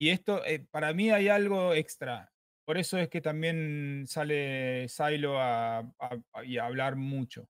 Y 0.00 0.10
esto, 0.10 0.44
eh, 0.46 0.60
para 0.70 0.94
mí 0.94 1.10
hay 1.10 1.28
algo 1.28 1.74
extra. 1.74 2.32
Por 2.64 2.78
eso 2.78 2.98
es 2.98 3.08
que 3.08 3.20
también 3.20 4.04
sale 4.06 4.88
Silo 4.88 5.40
a, 5.40 5.78
a 5.80 6.16
hablar 6.62 6.96
mucho. 6.96 7.48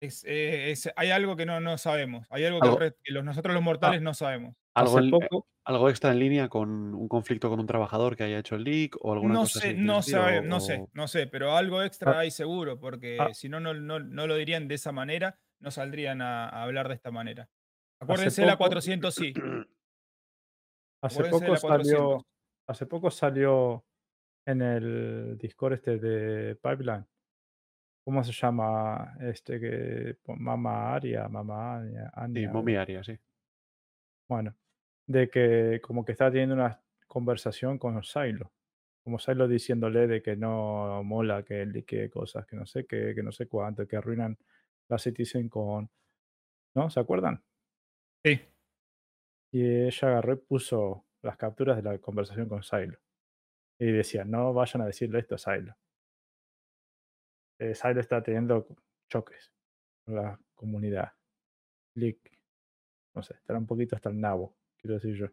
Es, 0.00 0.24
eh, 0.24 0.70
es- 0.70 0.90
hay 0.96 1.10
algo 1.10 1.34
que 1.36 1.44
no, 1.44 1.60
no 1.60 1.76
sabemos. 1.76 2.26
Hay 2.30 2.44
algo 2.44 2.60
que, 2.60 2.66
el 2.66 2.72
Algo- 2.72 2.78
re- 2.80 2.96
que 3.02 3.12
los, 3.12 3.24
nosotros 3.24 3.52
los 3.54 3.62
mortales 3.62 4.00
no 4.00 4.14
sabemos. 4.14 4.54
Algo, 4.74 4.96
Hace 4.98 5.04
en- 5.06 5.10
poco, 5.10 5.48
algo 5.64 5.88
extra 5.90 6.12
en 6.12 6.20
línea 6.20 6.48
con 6.48 6.94
un 6.94 7.08
conflicto 7.08 7.50
con 7.50 7.58
un 7.58 7.66
trabajador 7.66 8.16
que 8.16 8.22
haya 8.22 8.38
hecho 8.38 8.54
el 8.54 8.62
leak 8.64 8.96
o 9.00 9.12
alguna 9.12 9.34
No 9.34 9.40
cosa 9.40 9.60
sé, 9.60 9.68
así. 9.70 9.76
no 9.78 10.02
sabe, 10.02 10.38
o- 10.38 10.42
no 10.42 10.60
sé, 10.60 10.86
no 10.92 11.08
sé, 11.08 11.26
pero 11.26 11.56
algo 11.56 11.82
extra 11.82 12.12
Ah. 12.12 12.18
hay 12.20 12.30
seguro, 12.30 12.78
porque 12.78 13.18
Ah. 13.20 13.34
si 13.34 13.48
no, 13.48 13.58
no, 13.58 13.74
no, 13.74 13.98
lo 14.26 14.34
dirían 14.36 14.68
de 14.68 14.76
esa 14.76 14.92
manera, 14.92 15.36
no 15.60 15.72
saldrían 15.72 16.22
a, 16.22 16.48
a 16.48 16.62
hablar 16.62 16.86
de 16.88 16.94
esta 16.94 17.10
manera. 17.10 17.48
Acuérdense 18.00 18.42
de 18.42 18.46
la 18.46 18.52
poco, 18.56 18.68
400, 18.68 19.12
sí. 19.14 19.32
hace 21.02 21.24
poco 21.24 21.40
la 21.52 21.58
400. 21.60 21.86
salió, 21.86 22.26
hace 22.68 22.86
poco 22.86 23.10
salió 23.10 23.84
en 24.46 24.62
el 24.62 25.38
Discord 25.38 25.72
este 25.74 25.98
de 25.98 26.54
Pipeline. 26.56 27.04
¿Cómo 28.08 28.24
se 28.24 28.32
llama 28.32 29.18
este 29.20 29.60
que 29.60 30.16
Mama 30.28 30.94
Aria, 30.94 31.28
Mama 31.28 31.76
Ania, 31.76 32.10
Sí, 32.32 32.46
Ania, 32.46 32.52
Mommy 32.54 32.74
Aria, 32.74 33.04
sí. 33.04 33.18
Bueno, 34.26 34.56
de 35.06 35.28
que 35.28 35.78
como 35.82 36.06
que 36.06 36.12
está 36.12 36.30
teniendo 36.30 36.54
una 36.54 36.80
conversación 37.06 37.76
con 37.76 38.02
Silo. 38.02 38.50
Como 39.04 39.18
Silo 39.18 39.46
diciéndole 39.46 40.06
de 40.06 40.22
que 40.22 40.36
no 40.36 41.02
mola 41.04 41.42
que 41.42 41.60
él 41.60 41.70
liquee 41.70 42.08
cosas, 42.08 42.46
que 42.46 42.56
no 42.56 42.64
sé 42.64 42.86
qué, 42.86 43.12
que 43.14 43.22
no 43.22 43.30
sé 43.30 43.46
cuánto, 43.46 43.86
que 43.86 43.96
arruinan 43.98 44.38
la 44.88 44.96
Citizen 44.96 45.50
con... 45.50 45.90
¿No? 46.74 46.88
¿Se 46.88 47.00
acuerdan? 47.00 47.44
Sí, 48.24 48.40
Y 49.52 49.82
ella 49.84 50.08
agarró 50.08 50.32
y 50.32 50.36
puso 50.36 51.04
las 51.20 51.36
capturas 51.36 51.76
de 51.76 51.82
la 51.82 51.98
conversación 51.98 52.48
con 52.48 52.62
Silo. 52.62 52.98
Y 53.78 53.92
decía, 53.92 54.24
no 54.24 54.54
vayan 54.54 54.80
a 54.80 54.86
decirle 54.86 55.18
esto 55.18 55.34
a 55.34 55.38
Silo. 55.38 55.76
Eh, 57.58 57.74
Silo 57.74 58.00
está 58.00 58.22
teniendo 58.22 58.66
choques 59.10 59.52
con 60.04 60.14
la 60.16 60.38
comunidad. 60.54 61.12
Leak. 61.94 62.18
No 63.14 63.22
sé, 63.22 63.34
estará 63.34 63.58
un 63.58 63.66
poquito 63.66 63.96
hasta 63.96 64.10
el 64.10 64.20
nabo, 64.20 64.56
quiero 64.76 64.94
decir 64.94 65.14
yo. 65.16 65.26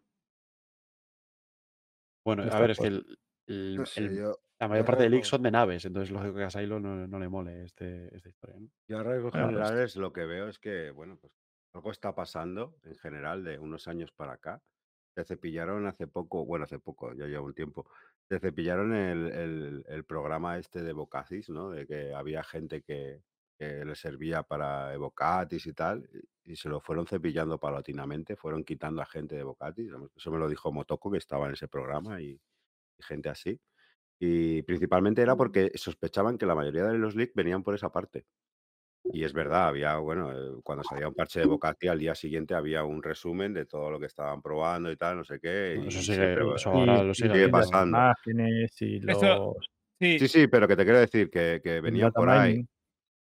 Bueno, 2.26 2.44
a 2.52 2.60
ver, 2.60 2.72
es 2.72 2.80
que 2.80 2.90
cosa. 2.90 2.96
el- 2.96 3.20
el- 3.48 3.76
No 3.78 3.86
sé, 3.86 4.02
el- 4.06 4.18
yo, 4.18 4.40
la 4.60 4.68
mayor 4.68 4.84
yo 4.84 4.88
parte 4.88 5.04
de 5.04 5.10
leaks 5.10 5.28
son 5.28 5.44
de 5.44 5.52
naves, 5.52 5.86
entonces 5.86 6.10
lógico 6.12 6.36
que 6.36 6.44
a 6.44 6.50
Silo 6.50 6.80
no, 6.80 7.08
no 7.08 7.20
le 7.20 7.30
mole 7.30 7.64
este, 7.64 8.16
esta 8.16 8.30
historia. 8.30 8.60
¿no? 8.60 8.68
yo 8.88 8.98
a 9.00 9.04
rasgos 9.04 9.32
Bueno, 9.32 9.48
pues- 9.48 9.58
generales 9.58 9.96
lo 9.98 10.12
que 10.12 10.26
veo 10.26 10.48
es 10.48 10.58
que, 10.58 10.90
bueno, 10.92 11.18
pues 11.20 11.32
algo 11.74 11.92
está 11.92 12.16
pasando 12.16 12.76
en 12.84 12.96
general 12.96 13.44
de 13.44 13.60
unos 13.60 13.88
años 13.88 14.12
para 14.12 14.34
acá. 14.34 14.62
Se 15.14 15.24
cepillaron 15.24 15.86
hace 15.86 16.08
poco, 16.08 16.46
bueno, 16.46 16.66
hace 16.66 16.80
poco, 16.80 17.14
ya 17.14 17.26
lleva 17.28 17.44
un 17.44 17.54
tiempo, 17.54 17.88
se 18.30 18.40
cepillaron 18.40 18.94
el, 18.96 19.28
el- 19.32 19.86
el 19.88 20.04
programa 20.06 20.58
este 20.58 20.82
de 20.84 20.94
Bocacis, 20.94 21.50
¿no? 21.50 21.70
De 21.70 21.86
que 21.88 22.14
había 22.14 22.44
gente 22.44 22.82
que, 22.82 23.22
que 23.58 23.86
le 23.86 23.96
servía 23.96 24.44
para 24.44 24.94
Evocatis 24.94 25.66
y 25.68 25.74
tal, 25.74 26.08
y, 26.44 26.56
se 26.56 26.70
lo 26.70 26.80
fueron 26.82 27.08
cepillando 27.08 27.60
paulatinamente, 27.60 28.36
fueron 28.36 28.64
quitando 28.64 29.02
a 29.02 29.06
gente 29.06 29.36
de 29.36 29.44
Bocatis. 29.44 29.92
Eso 30.16 30.32
me 30.32 30.40
lo 30.40 30.50
dijo 30.50 30.72
Motoko, 30.72 31.12
que 31.12 31.18
estaba 31.20 31.48
en 31.48 31.54
ese 31.54 31.68
programa, 31.68 32.22
y, 32.22 32.40
y 32.98 33.04
gente 33.04 33.30
así. 33.30 33.60
Y 34.20 34.62
principalmente 34.64 35.22
era 35.22 35.36
porque 35.38 35.72
sospechaban 35.76 36.38
que 36.38 36.46
la 36.46 36.56
mayoría 36.56 36.86
de 36.86 36.98
los 36.98 37.16
leaks 37.16 37.34
venían 37.36 37.64
por 37.64 37.76
esa 37.76 37.92
parte. 37.92 38.26
Y 39.14 39.24
es 39.24 39.34
verdad, 39.34 39.68
había, 39.68 39.98
bueno, 39.98 40.32
eh, 40.32 40.60
cuando 40.64 40.84
salía 40.84 41.08
un 41.08 41.14
parche 41.14 41.40
de 41.40 41.46
Bocati, 41.46 41.88
al 41.88 42.00
día 42.00 42.16
siguiente 42.16 42.56
había 42.56 42.84
un 42.84 43.02
resumen 43.04 43.54
de 43.54 43.66
todo 43.66 43.92
lo 43.92 44.00
que 44.00 44.08
estaban 44.08 44.42
probando 44.42 44.92
y 44.92 44.98
tal, 44.98 45.18
no 45.18 45.24
sé 45.24 45.40
qué. 45.40 45.74
Bueno, 45.76 45.90
eso 45.90 46.00
y 46.00 46.02
sigue- 46.04 46.16
siempre, 46.16 46.56
eso 46.56 46.70
ahora 46.72 47.00
Y- 47.02 47.06
lo 47.06 47.12
y 47.12 47.16
sigue 47.16 47.34
sigue 47.34 47.50
pasando. 47.50 47.98
imágenes 47.98 48.82
y 48.82 48.98
Eso- 49.10 49.54
los 49.56 49.70
sí, 50.00 50.20
Sí, 50.20 50.28
sí, 50.28 50.48
pero 50.48 50.68
que 50.68 50.76
te 50.76 50.84
quiero 50.84 51.00
decir 51.00 51.30
que, 51.30 51.62
que 51.64 51.82
venían 51.82 52.12
por 52.12 52.30
ahí. 52.30 52.52
mining. 52.54 52.68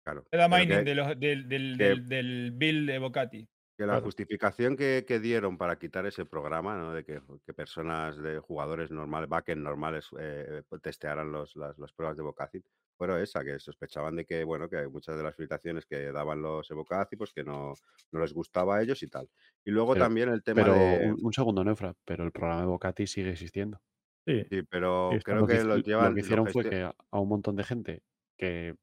Claro. 0.04 0.24
pero 0.30 0.48
mining 0.48 0.68
que- 0.68 0.82
de 0.84 0.94
los- 0.94 1.18
del, 1.20 1.48
del, 1.48 1.76
que- 1.76 1.84
del, 1.84 2.08
del 2.08 2.52
build 2.52 2.88
de 2.90 2.98
Bocati. 3.00 3.48
Que 3.76 3.82
la 3.84 3.92
Claro. 3.94 4.04
justificación 4.06 4.74
que, 4.76 5.04
que 5.06 5.20
dieron 5.20 5.58
para 5.58 5.78
quitar 5.78 6.06
ese 6.06 6.24
programa, 6.24 6.76
¿no? 6.78 6.94
de 6.94 7.04
que, 7.04 7.20
que 7.44 7.52
personas 7.52 8.16
de 8.16 8.38
jugadores 8.38 8.90
normales, 8.90 9.28
backend 9.28 9.62
normales, 9.62 10.08
eh, 10.18 10.62
testearan 10.80 11.30
los, 11.30 11.54
las, 11.56 11.76
las 11.78 11.92
pruebas 11.92 12.16
de 12.16 12.22
Evocacid, 12.22 12.62
fueron 12.96 13.20
esa, 13.20 13.44
que 13.44 13.58
sospechaban 13.60 14.16
de 14.16 14.24
que, 14.24 14.42
bueno, 14.44 14.68
que 14.68 14.86
muchas 14.88 15.16
de 15.16 15.22
las 15.22 15.36
filtraciones 15.36 15.86
que 15.86 16.10
daban 16.12 16.40
los 16.42 16.70
Evocacid, 16.70 17.18
pues 17.18 17.32
que 17.32 17.44
no, 17.44 17.74
no 18.12 18.20
les 18.20 18.32
gustaba 18.32 18.76
a 18.76 18.82
ellos 18.82 19.02
y 19.02 19.08
tal. 19.08 19.28
Y 19.64 19.70
luego 19.70 19.92
Pero- 19.92 20.04
también 20.06 20.28
el 20.30 20.42
tema 20.42 20.62
Pero 20.62 20.74
de... 20.74 21.10
un, 21.12 21.18
un 21.26 21.32
segundo, 21.32 21.62
Neufra, 21.62 21.94
pero 22.04 22.24
el 22.24 22.32
programa 22.32 22.60
de 22.62 22.66
Bocati 22.66 23.06
sigue 23.06 23.30
existiendo. 23.30 23.80
Sí, 24.26 24.44
Sí, 24.50 24.62
pero 24.62 25.10
Sí, 25.12 25.18
creo 25.20 25.40
Lo 25.40 25.46
que, 25.46 25.58
que 25.58 25.64
lo 25.64 25.76
llevan... 25.78 26.04
lo 26.06 26.10
que 26.14 26.20
lo 26.20 26.24
hicieron 26.24 26.46
fue 26.48 26.64
gestio- 26.64 26.70
que 26.70 26.94
a, 27.10 27.20
un 27.20 27.28
montón 27.28 27.54
de 27.56 27.64
gente 27.64 28.02
que, 28.36 28.74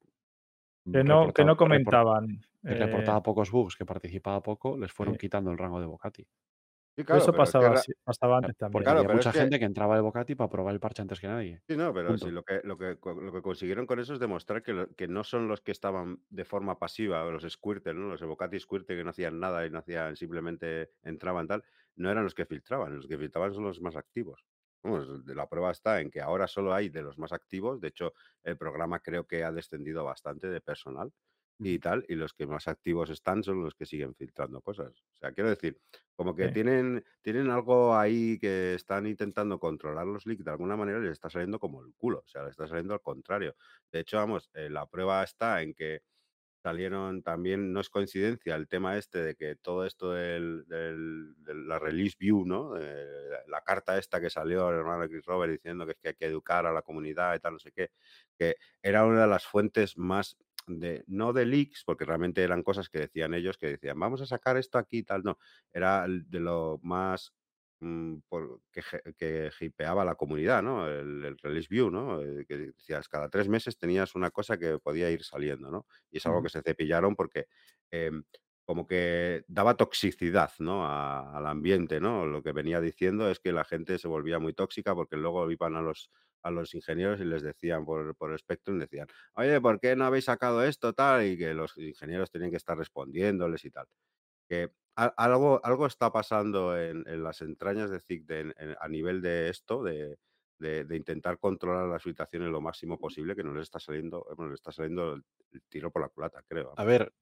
que 0.92 1.03
no, 1.03 1.33
que 1.33 1.44
no 1.46 1.58
comentaban. 1.58 2.28
que 2.63 2.72
eh, 2.72 2.76
reportaba 2.76 3.22
pocos 3.24 3.51
bugs, 3.51 3.76
que 3.76 3.85
participaba 3.85 4.42
poco, 4.42 4.78
les 4.78 4.92
fueron 4.92 5.15
sí. 5.15 5.19
quitando 5.19 5.51
el 5.51 5.58
rango 5.58 5.79
de 5.81 5.85
Bocati. 5.85 6.26
Sí, 6.95 7.03
pero 7.06 7.06
claro, 7.06 7.19
eso 7.19 7.31
pero 7.31 7.43
es 7.43 7.51
que 7.51 7.93
pasaba, 8.03 8.38
antes 8.38 8.56
también. 8.58 8.72
Porque 8.72 8.83
Claro, 8.85 8.99
había 9.01 9.15
mucha 9.15 9.29
es 9.29 9.33
que- 9.33 9.40
gente 9.40 9.59
que 9.59 9.65
entraba 9.65 9.95
de 9.95 10.01
Bocati 10.01 10.35
para 10.35 10.49
probar 10.49 10.74
el 10.74 10.79
parche 10.79 11.01
antes 11.01 11.19
que 11.19 11.27
nadie. 11.27 11.63
Sí, 11.67 11.77
no, 11.77 11.93
pero 11.93 12.17
sí, 12.17 12.29
lo 12.29 12.43
que, 12.43 12.59
lo, 12.65 12.77
que, 12.77 12.97
lo 13.06 13.31
que 13.31 13.42
consiguieron 13.42 13.85
con 13.85 13.97
eso 13.99 14.13
es 14.13 14.19
demostrar 14.19 14.61
que, 14.63 14.74
lo- 14.74 14.93
que 14.95 15.08
no 15.08 15.24
son 15.24 15.47
los 15.47 15.61
que 15.61 15.72
estaban 15.72 16.22
de 16.29 16.43
forma 16.43 16.77
pasiva, 16.77 17.24
los 17.31 17.43
Squirtle, 17.49 17.93
¿no? 17.93 18.09
los 18.09 18.22
Evocati 18.22 18.59
Squirtle 18.59 18.97
que 18.97 19.03
no 19.06 19.11
hacían 19.11 19.40
nada 19.40 19.65
y 19.65 19.69
no 19.69 19.79
hacían, 19.79 20.17
simplemente 20.17 20.92
entraban 21.03 21.47
tal, 21.47 21.63
no 21.95 22.11
eran 22.11 22.26
los 22.26 22.33
que 22.35 22.45
filtraban, 22.45 22.97
los 22.97 23.08
que 23.08 23.17
filtraban 23.17 23.53
son 23.53 23.63
los 23.63 23.79
más 23.79 23.95
activos. 23.95 24.45
La 25.27 25.47
prueba 25.47 25.72
está 25.72 26.01
en 26.01 26.11
que 26.11 26.19
ahora 26.19 26.47
solo 26.47 26.74
hay 26.74 26.90
de 26.90 27.01
los 27.01 27.17
más 27.17 27.31
activos, 27.31 27.79
de 27.79 27.88
hecho 27.88 28.13
el 28.43 28.58
programa 28.58 28.99
creo 28.99 29.26
que 29.26 29.45
ha 29.45 29.51
descendido 29.53 30.03
bastante 30.03 30.49
de 30.49 30.59
personal 30.59 31.13
y 31.60 31.80
tal, 31.80 32.03
y 32.10 32.16
los 32.16 32.34
que 32.34 32.48
más 32.48 32.68
activos 32.68 33.10
están 33.10 33.44
son 33.44 33.62
los 33.64 33.76
que 33.76 33.86
siguen 33.86 34.16
filtrando 34.16 34.62
cosas. 34.62 35.03
O 35.14 35.16
sea, 35.18 35.32
quiero 35.34 35.50
decir, 35.50 35.80
como 36.16 36.36
que 36.36 36.50
Sí. 36.50 36.50
tienen, 36.50 37.06
tienen 37.22 37.50
algo 37.50 37.96
ahí 37.96 38.38
que 38.40 38.74
están 38.74 39.08
intentando 39.08 39.60
controlar 39.60 40.06
los 40.08 40.26
leaks 40.26 40.44
de 40.44 40.52
alguna 40.52 40.76
manera 40.76 41.00
y 41.00 41.03
les 41.03 41.12
está 41.14 41.30
saliendo 41.30 41.60
como 41.60 41.82
el 41.84 41.94
culo, 41.96 42.19
o 42.19 42.28
sea, 42.28 42.44
les 42.44 42.52
está 42.52 42.68
saliendo 42.68 42.94
al 42.94 43.02
contrario. 43.02 43.56
De 43.92 44.00
hecho, 44.02 44.18
vamos, 44.18 44.50
eh, 44.53 44.69
la 44.69 44.88
prueba 44.88 45.24
está 45.24 45.62
en 45.62 45.74
que 45.74 46.02
salieron 46.64 47.24
también, 47.24 47.74
no 47.74 47.82
es 47.82 47.90
coincidencia 47.90 48.56
el 48.56 48.68
tema 48.69 48.98
este 48.98 49.19
de 49.19 49.36
que 49.36 49.56
todo 49.58 49.86
esto 49.86 50.12
del, 50.12 50.64
del- 50.68 51.34
de 51.38 51.56
la 51.56 51.78
release 51.80 52.16
view, 52.18 52.46
¿no? 52.46 52.78
Eh, 52.80 53.06
la, 53.48 53.62
carta 53.62 53.98
esta 53.98 54.22
que 54.22 54.30
salió 54.30 54.69
el 54.69 54.76
hermano 54.78 55.03
de 55.03 55.10
Chris 55.10 55.26
Robert 55.26 55.52
diciendo 55.52 55.86
que 55.86 55.92
es 55.94 55.98
que 56.02 56.10
hay 56.10 56.16
que 56.16 56.26
educar 56.28 56.66
a 56.66 56.72
la 56.74 56.82
comunidad 56.82 57.36
y 57.36 57.40
tal, 57.40 57.53
no 57.53 57.60
sé 57.60 57.72
qué, 57.74 57.90
que 58.38 58.56
era 58.82 59.06
una 59.06 59.22
de 59.24 59.28
las 59.28 59.46
fuentes 59.46 59.98
más 59.98 60.38
de, 60.67 61.03
no 61.08 61.33
de 61.33 61.46
leaks, 61.46 61.83
porque 61.85 62.06
realmente 62.06 62.44
eran 62.44 62.63
cosas 62.63 62.90
que 62.90 62.99
decían 62.99 63.33
ellos, 63.33 63.58
que 63.58 63.67
decían, 63.67 63.99
vamos 63.99 64.22
a 64.22 64.26
sacar 64.26 64.58
esto 64.58 64.78
aquí 64.78 64.99
y 64.99 65.03
tal, 65.03 65.24
no, 65.24 65.38
era 65.72 66.06
de 66.08 66.40
lo 66.40 66.79
más 66.83 67.33
mm, 67.79 68.17
por- 68.29 68.62
que, 68.72 68.81
que 69.17 69.51
hipeaba 69.62 70.06
la 70.06 70.15
comunidad, 70.15 70.63
¿no? 70.63 70.88
El, 70.88 71.24
el 71.26 71.38
release 71.40 71.67
view, 71.69 71.90
¿no? 71.92 72.22
Eh, 72.22 72.46
que 72.47 72.58
decías, 72.58 73.08
cada 73.10 73.29
tres 73.29 73.47
meses 73.49 73.78
tenías 73.78 74.15
una 74.15 74.31
cosa 74.31 74.58
que 74.58 74.79
podía 74.79 75.10
ir 75.12 75.24
saliendo, 75.24 75.69
¿no? 75.72 75.85
Y 76.12 76.17
es 76.17 76.26
algo 76.26 76.42
que 76.44 76.49
se 76.49 76.62
cepillaron 76.62 77.15
porque 77.15 77.46
em, 77.92 78.24
como 78.65 78.88
que 78.88 79.44
daba 79.47 79.76
toxicidad, 79.76 80.51
¿no? 80.60 80.85
a- 80.85 81.38
al 81.38 81.46
ambiente, 81.47 81.99
¿no? 81.99 82.26
Lo 82.26 82.42
que 82.44 82.53
venía 82.53 82.79
diciendo 82.81 83.29
es 83.29 83.40
que 83.40 83.51
la 83.51 83.65
gente 83.65 83.97
se 83.99 84.08
volvía 84.08 84.40
muy 84.40 84.53
tóxica 84.53 84.96
porque 84.96 85.17
luego 85.17 85.49
iban 85.51 85.76
a 85.76 85.81
los 85.81 86.10
a 86.43 86.51
los 86.51 86.74
ingenieros 86.76 87.19
y 87.22 87.26
les 87.26 87.42
decían 87.43 87.85
por, 87.85 88.15
por 88.15 88.38
Spectrum, 88.38 88.79
decían, 88.79 89.08
oye, 89.35 89.59
¿por 89.61 89.79
qué 89.79 89.95
no 89.95 90.06
habéis 90.06 90.26
sacado 90.26 90.63
esto 90.63 90.93
tal? 90.93 91.26
Y 91.26 91.38
que 91.38 91.53
los 91.53 91.77
ingenieros 91.77 92.31
tenían 92.31 92.51
que 92.51 92.58
estar 92.58 92.77
respondiéndoles 92.77 93.65
y 93.65 93.72
tal 93.72 93.88
que 94.49 94.72
algo, 94.95 95.59
algo 95.65 95.88
está 95.88 96.11
pasando 96.11 96.77
en, 96.77 97.03
en 97.08 97.24
las 97.24 97.42
entrañas 97.42 97.90
de 97.90 98.01
en- 98.42 98.53
en- 98.58 98.76
a 98.79 98.88
nivel 98.88 99.22
de 99.22 99.49
esto, 99.49 99.83
de, 99.83 100.17
de- 100.59 100.85
de 100.85 100.95
intentar 100.97 101.40
controlar 101.40 101.88
las 101.88 102.03
filtraciones 102.03 102.49
lo 102.51 102.61
máximo 102.61 102.99
posible, 102.99 103.35
que 103.35 103.43
no 103.43 103.53
les 103.53 103.63
está 103.63 103.79
saliendo, 103.79 104.26
bueno, 104.38 104.51
les 104.51 104.59
está 104.59 104.72
saliendo 104.72 105.13
el, 105.13 105.24
el 105.51 105.61
tiro 105.69 105.92
por 105.92 106.01
la 106.03 106.09
culata, 106.09 106.43
creo. 106.47 106.74
A 106.76 106.83
ver, 106.85 107.15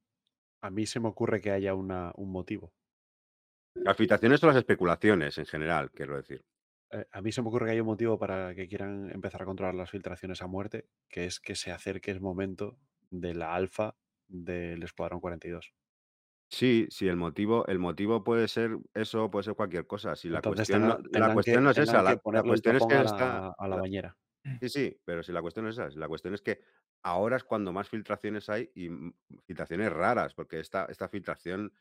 a 0.61 0.71
mí 0.71 0.85
se 0.87 0.99
me 0.99 1.09
ocurre 1.09 1.41
que 1.41 1.51
haya 1.51 1.75
una, 1.75 2.13
un 2.15 2.31
motivo. 2.31 2.73
Las 3.73 3.97
filtraciones 3.97 4.39
son 4.39 4.47
las 4.47 4.57
especulaciones 4.59 5.37
en 5.37 5.45
general, 5.45 5.91
quiero 5.91 6.15
decir. 6.15 6.45
Eh, 6.91 7.05
a 7.11 7.21
mí 7.21 7.31
se 7.31 7.41
me 7.41 7.47
ocurre 7.47 7.67
que 7.67 7.71
hay 7.73 7.79
un 7.79 7.87
motivo 7.87 8.17
para 8.19 8.53
que 8.53 8.67
quieran 8.67 9.09
empezar 9.11 9.41
a 9.43 9.45
controlar 9.45 9.75
las 9.75 9.89
filtraciones 9.89 10.41
a 10.41 10.47
muerte, 10.47 10.87
que 11.09 11.25
es 11.25 11.39
que 11.39 11.55
se 11.55 11.71
acerque 11.71 12.11
el 12.11 12.21
momento 12.21 12.77
de 13.09 13.33
la 13.33 13.53
alfa 13.53 13.95
del 14.27 14.83
Escuadrón 14.83 15.19
42. 15.19 15.73
Sí, 16.49 16.87
sí, 16.89 17.07
el 17.07 17.15
motivo, 17.15 17.65
el 17.67 17.79
motivo 17.79 18.25
puede 18.25 18.49
ser 18.49 18.77
eso, 18.93 19.31
puede 19.31 19.43
ser 19.43 19.55
cualquier 19.55 19.87
cosa. 19.87 20.17
Si 20.17 20.27
la 20.27 20.39
Entonces 20.39 20.67
cuestión 20.67 20.81
no, 20.81 20.99
la 21.17 21.33
cuestión 21.33 21.57
que, 21.57 21.61
no 21.61 21.69
es 21.71 21.77
esa, 21.77 22.03
la, 22.03 22.17
cuestión 22.17 22.75
es 22.75 22.85
que 22.85 22.93
a 22.93 23.01
está, 23.03 23.25
la, 23.25 23.55
a 23.57 23.67
la 23.69 23.75
bañera. 23.77 24.17
Sí, 24.59 24.69
sí, 24.69 25.01
pero 25.05 25.23
si 25.23 25.31
la 25.31 25.41
cuestión 25.41 25.67
es 25.67 25.77
esa, 25.77 25.87
la 25.97 26.09
cuestión 26.09 26.33
es 26.33 26.41
que 26.41 26.61
ahora 27.03 27.37
es 27.37 27.43
cuando 27.43 27.71
más 27.71 27.87
filtraciones 27.87 28.49
hay 28.49 28.69
y 28.75 28.89
mm, 28.89 29.13
filtraciones 29.45 29.93
raras, 29.93 30.33
porque 30.33 30.59
esta, 30.59 30.85
esta 30.85 31.07
filtración, 31.07 31.71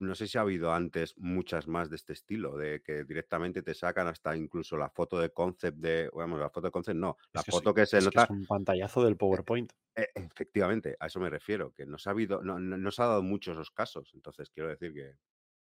no 0.00 0.14
sé 0.14 0.26
si 0.26 0.38
ha 0.38 0.42
habido 0.42 0.72
antes 0.72 1.16
muchas 1.16 1.68
más 1.68 1.90
de 1.90 1.96
este 1.96 2.12
estilo, 2.12 2.56
de 2.56 2.82
que 2.82 3.04
directamente 3.04 3.62
te 3.62 3.74
sacan 3.74 4.08
hasta 4.08 4.36
incluso 4.36 4.76
la 4.76 4.90
foto 4.90 5.18
de 5.18 5.30
concept 5.30 5.78
de, 5.78 6.10
vamos, 6.12 6.40
la 6.40 6.50
foto 6.50 6.68
de 6.68 6.72
concept 6.72 6.98
no, 6.98 7.16
la 7.32 7.40
Es 7.40 7.44
que, 7.44 7.52
sí, 7.52 7.58
foto 7.58 7.74
que 7.74 7.86
se 7.86 7.98
es, 7.98 8.08
que 8.08 8.16
nota, 8.16 8.24
es 8.24 8.30
un 8.30 8.46
pantallazo 8.46 9.04
del 9.04 9.16
PowerPoint. 9.16 9.72
eh, 9.96 10.08
efectivamente, 10.14 10.96
a 10.98 11.06
eso 11.06 11.20
me 11.20 11.30
refiero, 11.30 11.72
que 11.72 11.86
no 11.86 11.98
se 11.98 12.08
ha 12.08 12.12
habido, 12.12 12.42
no, 12.42 12.58
no, 12.58 12.76
no 12.76 12.90
se 12.90 13.02
ha 13.02 13.06
dado 13.06 13.22
muchos 13.22 13.54
esos 13.54 13.70
casos, 13.70 14.10
entonces 14.14 14.50
quiero 14.50 14.68
decir 14.68 14.92
que, 14.92 15.16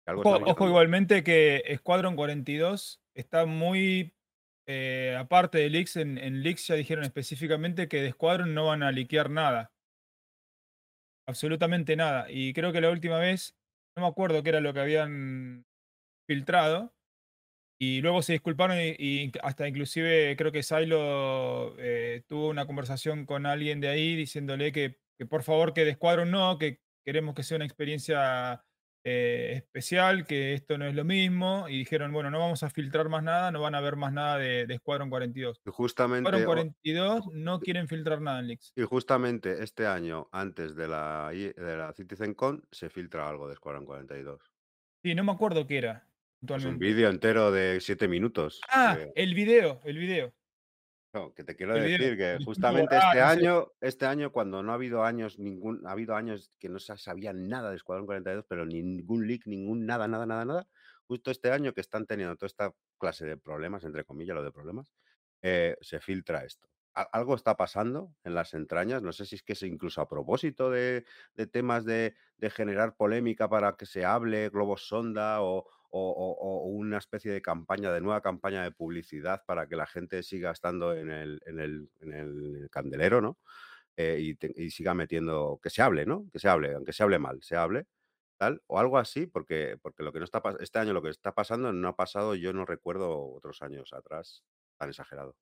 que 0.05 0.11
algo 0.11 0.23
Ojo, 0.23 0.67
igualmente 0.67 1.23
que 1.23 1.63
Squadron 1.79 2.17
42 2.17 3.03
está 3.15 3.47
muy 3.47 4.15
eh, 4.71 5.17
aparte 5.19 5.59
de 5.59 5.71
leaks. 5.71 5.97
En, 5.97 6.19
en 6.19 6.43
leaks 6.43 6.67
ya 6.67 6.75
dijeron 6.75 7.05
específicamente 7.05 7.89
que 7.89 8.03
de 8.03 8.13
Squadron 8.13 8.53
no 8.53 8.67
van 8.67 8.83
a 8.83 8.93
liquear 8.93 9.31
nada. 9.31 9.73
Absolutamente 11.27 11.97
nada. 11.97 12.27
Y 12.31 12.53
creo 12.53 12.71
que 12.73 12.81
la 12.83 12.91
última 12.91 13.19
vez, 13.19 13.57
no 13.99 14.07
me 14.07 14.11
acuerdo 14.11 14.43
qué 14.43 14.51
era 14.51 14.61
lo 14.61 14.73
que 14.73 14.81
habían 14.81 15.67
filtrado. 16.27 16.95
Y 17.81 18.01
luego 18.01 18.23
se 18.23 18.33
disculparon 18.33 18.77
y, 18.81 19.31
hasta 19.43 19.69
inclusive 19.69 20.35
creo 20.37 20.51
que 20.51 20.65
Silo 20.65 21.77
eh, 21.79 22.23
tuvo 22.27 22.49
una 22.49 22.67
conversación 22.67 23.25
con 23.25 23.47
alguien 23.47 23.81
de 23.81 23.89
ahí 23.89 24.17
diciéndole 24.17 24.73
que, 24.73 24.99
por 25.29 25.45
favor 25.45 25.75
que 25.75 25.85
de 25.85 25.95
Squadron 25.95 26.31
no, 26.31 26.59
que 26.59 26.81
queremos 27.05 27.35
que 27.37 27.45
sea 27.45 27.57
una 27.57 27.67
experiencia 27.67 28.65
eh, 29.05 29.53
especial, 29.57 30.27
que 30.27 30.55
esto 30.55 30.77
no 30.79 30.87
es 30.87 30.95
lo 30.95 31.05
mismo. 31.05 31.69
Y 31.69 31.79
dijeron, 31.79 32.13
bueno, 32.13 32.31
no 32.31 32.39
vamos 32.39 32.63
a 32.63 32.71
filtrar 32.71 33.09
más 33.09 33.23
nada, 33.23 33.51
no 33.51 33.61
van 33.61 33.75
a 33.75 33.81
ver 33.81 33.97
más 33.97 34.13
nada 34.13 34.39
de, 34.39 34.67
de 34.67 34.77
Squadron 34.79 35.09
42. 35.11 35.61
Y 35.67 35.71
justamente, 35.71 36.29
Squadron 36.29 36.43
o- 36.43 36.47
42 36.47 37.25
no 37.33 37.61
quieren 37.61 37.89
filtrar 37.89 38.21
nada 38.21 38.41
en 38.41 38.49
leaks. 38.49 38.73
y 38.77 38.83
justamente 38.83 39.63
este 39.63 39.87
año, 39.87 40.29
antes 40.33 40.75
de 40.77 40.89
la, 40.89 41.31
de 41.33 41.77
la 41.77 41.93
CitizenCon, 41.95 42.63
se 42.71 42.91
filtra 42.91 43.29
algo 43.29 43.49
de 43.49 43.57
Squadron 43.57 43.85
42. 43.87 44.41
Sí, 45.03 45.15
no 45.15 45.25
me 45.25 45.33
acuerdo 45.33 45.67
qué 45.67 45.79
era. 45.79 46.05
Es 46.47 46.65
un 46.65 46.79
vídeo 46.79 47.09
entero 47.09 47.51
de 47.51 47.81
siete 47.81 48.07
minutos. 48.07 48.61
Ah, 48.71 48.97
el 49.17 49.35
video, 49.35 49.81
el 49.85 49.99
video. 49.99 50.33
No, 51.19 51.35
que 51.35 51.45
te 51.45 51.57
quiero 51.57 51.75
decir 51.75 52.17
que 52.17 52.39
justamente 52.45 52.95
borrado, 52.95 53.11
este 53.11 53.21
año, 53.21 53.73
este 53.81 54.07
año, 54.07 54.31
cuando 54.31 54.63
no 54.63 54.73
ha 54.73 54.75
habido 54.75 55.03
años, 55.03 55.39
ningún, 55.39 55.87
ha 55.87 55.93
habido 55.93 56.15
años 56.15 56.53
que 56.59 56.69
no 56.69 56.79
se 56.79 56.97
sabía 56.97 57.33
nada 57.33 57.71
de 57.71 57.77
Escuadrón 57.77 58.07
42, 58.07 58.45
pero 58.49 58.65
ningún 58.65 59.27
leak, 59.27 59.47
ningún 59.47 59.85
nada, 59.85 60.07
nada, 60.07 60.27
nada, 60.27 60.45
nada. 60.45 60.69
Justo 61.07 61.31
este 61.31 61.51
año 61.51 61.75
que 61.75 61.81
están 61.81 62.07
teniendo 62.07 62.37
toda 62.37 62.47
esta 62.47 62.73
clase 62.99 63.27
de 63.27 63.37
problemas, 63.37 63.85
entre 63.85 64.05
comillas, 64.05 64.37
lo 64.37 64.45
de 64.45 64.53
problemas, 64.53 64.93
eh, 65.43 65.77
se 65.81 66.01
filtra 66.01 66.45
esto. 66.45 66.69
Algo 66.95 67.37
está 67.37 67.57
pasando 67.57 68.13
en 68.25 68.35
las 68.35 68.55
entrañas, 68.55 69.03
no 69.03 69.13
sé 69.13 69.25
si 69.25 69.37
es 69.37 69.43
que 69.43 69.53
es 69.53 69.63
incluso 69.63 70.01
a 70.01 70.09
propósito 70.09 70.69
de, 70.71 71.05
de 71.35 71.47
temas 71.47 71.85
de, 71.85 72.17
de 72.37 72.51
generar 72.51 72.97
polémica 72.97 73.49
para 73.49 73.77
que 73.77 73.87
se 73.87 74.05
hable, 74.05 74.49
globos 74.49 74.89
sonda 74.89 75.43
o, 75.43 75.67
o- 75.91 76.11
o- 76.13 76.63
o 76.65 76.67
una 76.69 76.99
especie 76.99 77.33
de 77.33 77.43
campaña, 77.43 77.93
de 77.93 78.01
nueva 78.01 78.21
campaña 78.23 78.63
de 78.63 78.73
publicidad 78.73 79.43
para 79.47 79.67
que 79.69 79.77
la 79.77 79.87
gente 79.87 80.23
siga 80.23 80.51
estando 80.53 80.95
en 80.95 81.11
el, 81.11 81.41
en 81.47 81.61
el, 81.61 81.91
en 82.01 82.13
el 82.13 82.69
candelero, 82.71 83.21
¿no? 83.21 83.39
Eh, 83.97 84.19
y, 84.21 84.35
te- 84.37 84.53
y 84.57 84.71
siga 84.71 84.95
metiendo, 84.95 85.59
que 85.63 85.71
se 85.71 85.83
hable, 85.83 86.07
¿no? 86.07 86.27
Que 86.33 86.39
se 86.39 86.49
hable, 86.49 86.75
aunque 86.75 86.93
se 86.93 87.03
hable 87.03 87.19
mal, 87.19 87.43
se 87.43 87.57
hable, 87.57 87.87
tal, 88.39 88.63
o 88.69 88.79
algo 88.79 88.99
así, 88.99 89.27
porque, 89.27 89.79
porque 89.83 90.03
lo 90.05 90.13
que 90.13 90.21
no 90.21 90.25
está 90.27 90.43
este 90.61 90.79
año 90.79 90.93
lo 90.93 91.03
que 91.03 91.11
está 91.11 91.35
pasando 91.35 91.73
no 91.73 91.89
ha 91.89 91.97
pasado, 91.97 92.35
yo 92.37 92.53
no 92.53 92.65
recuerdo 92.67 93.19
otros 93.35 93.63
años 93.63 93.93
atrás 93.93 94.45
tan 94.79 94.91
exagerado. 94.91 95.37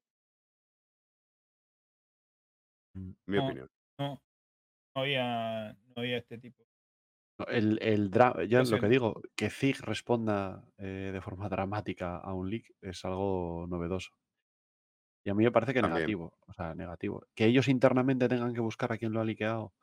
Mm. 2.94 3.10
Mi 3.26 3.36
No. 3.36 3.44
opinión. 3.46 3.70
No, 3.98 4.22
no 4.94 5.02
había, 5.02 5.72
no 5.72 5.94
había 6.02 6.18
este 6.18 6.38
tipo. 6.38 6.65
El, 7.48 7.78
el 7.82 8.10
ya 8.48 8.62
lo 8.62 8.78
que 8.80 8.88
digo, 8.88 9.20
que 9.34 9.50
Zig 9.50 9.80
responda 9.82 10.64
eh, 10.78 11.10
de 11.12 11.20
forma 11.20 11.48
dramática 11.48 12.16
a 12.16 12.32
un 12.32 12.48
leak 12.50 12.72
es 12.80 13.04
algo 13.04 13.66
novedoso. 13.68 14.12
Y 15.24 15.30
a 15.30 15.34
mí 15.34 15.44
me 15.44 15.50
parece 15.52 15.74
que 15.74 15.80
También. 15.82 15.98
negativo. 15.98 16.38
O 16.46 16.52
sea, 16.52 16.74
negativo. 16.74 17.26
Que 17.34 17.46
ellos 17.46 17.68
internamente 17.68 18.28
tengan 18.28 18.54
que 18.54 18.60
buscar 18.60 18.92
a 18.92 18.96
quien 18.98 19.12
lo 19.12 19.20
ha 19.20 19.24
liqueado, 19.24 19.74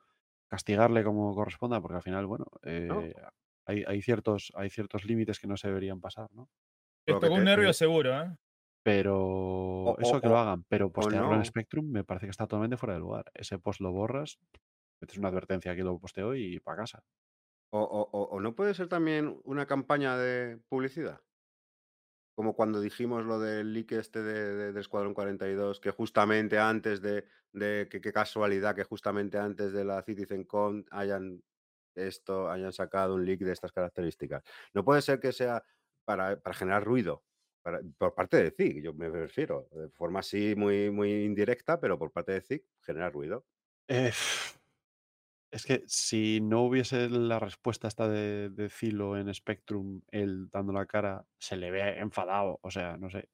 castigarle 0.47 1.03
como 1.03 1.35
corresponda, 1.35 1.81
porque 1.81 1.97
al 1.97 2.01
final, 2.03 2.25
bueno, 2.25 2.45
eh, 2.63 3.13
hay, 3.65 3.83
hay 3.85 4.01
ciertos, 4.01 4.51
hay 4.55 4.69
ciertos 4.69 5.05
límites 5.05 5.39
que 5.39 5.47
no 5.47 5.57
se 5.57 5.67
deberían 5.67 5.99
pasar, 6.01 6.31
¿no? 6.33 6.49
Que 7.05 7.13
tocó 7.13 7.33
un 7.33 7.43
nervio 7.43 7.69
eh, 7.69 7.73
seguro, 7.73 8.19
¿eh? 8.21 8.35
Pero 8.83 9.95
eso 9.99 10.17
o- 10.17 10.21
que 10.21 10.27
lo 10.27 10.37
hagan, 10.37 10.63
pero 10.67 10.91
postearlo 10.91 11.33
en 11.33 11.39
no. 11.39 11.45
Spectrum 11.45 11.85
me 11.89 12.03
parece 12.03 12.25
que 12.25 12.31
está 12.31 12.47
totalmente 12.47 12.77
fuera 12.77 12.93
de 12.95 12.99
lugar. 12.99 13.25
Ese 13.33 13.59
post 13.59 13.79
lo 13.81 13.91
borras, 13.91 14.39
metes 15.01 15.17
una 15.17 15.29
advertencia 15.29 15.71
aquí 15.71 15.81
lo 15.81 15.99
posteo 15.99 16.35
y 16.35 16.59
para 16.59 16.77
casa. 16.77 17.03
O, 17.79 17.81
o- 18.33 18.39
no 18.39 18.55
puede 18.55 18.73
ser 18.73 18.87
también 18.87 19.39
una 19.43 19.65
campaña 19.65 20.17
de 20.17 20.61
publicidad. 20.69 21.21
Como 22.35 22.55
cuando 22.55 22.81
dijimos 22.81 23.25
lo 23.25 23.39
del 23.39 23.73
leak 23.73 23.91
este 23.93 24.23
de, 24.23 24.55
de- 24.55 24.73
de 24.73 24.81
Escuadrón 24.81 25.13
42, 25.13 25.79
que 25.79 25.91
justamente 25.91 26.57
antes 26.57 27.01
de, 27.01 27.25
de 27.51 27.87
que 27.91 28.01
qué 28.01 28.11
casualidad 28.11 28.75
que 28.75 28.83
justamente 28.83 29.37
antes 29.37 29.71
de 29.71 29.85
la 29.85 30.01
CitizenCon 30.01 30.85
hayan 30.91 31.43
esto, 31.95 32.49
hayan 32.49 32.73
sacado 32.73 33.15
un 33.15 33.25
leak 33.25 33.41
de 33.41 33.51
estas 33.53 33.71
características. 33.71 34.43
No 34.73 34.83
puede 34.85 35.01
ser 35.03 35.19
que 35.19 35.31
sea 35.31 35.63
para, 36.05 36.39
para 36.41 36.55
generar 36.55 36.83
ruido 36.85 37.23
por 37.97 38.13
parte 38.15 38.37
de 38.43 38.51
ZIG, 38.51 38.83
yo 38.83 38.93
me 38.93 39.09
refiero, 39.09 39.69
de 39.71 39.89
forma 39.89 40.19
así 40.19 40.53
muy, 40.55 40.91
muy 40.91 41.23
indirecta, 41.25 41.79
pero 41.79 41.97
por 41.99 42.11
parte 42.11 42.33
de 42.33 42.41
ZIG 42.41 42.65
genera 42.81 43.09
ruido. 43.09 43.45
Es 45.53 45.67
que 45.67 45.83
si 45.85 46.41
no 46.41 46.63
hubiese 46.63 47.09
la 47.09 47.37
respuesta 47.37 47.87
esta 47.87 48.07
de, 48.07 48.49
de 48.49 48.69
Zilo 48.71 49.15
en 49.15 49.31
Spectrum, 49.31 50.01
él 50.09 50.49
dando 50.49 50.73
la 50.73 50.87
cara, 50.87 51.27
se 51.37 51.57
le 51.57 51.69
ve 51.69 51.99
enfadado. 51.99 52.57
O 52.63 52.71
sea, 52.71 52.97
no 52.97 53.11
sé. 53.11 53.29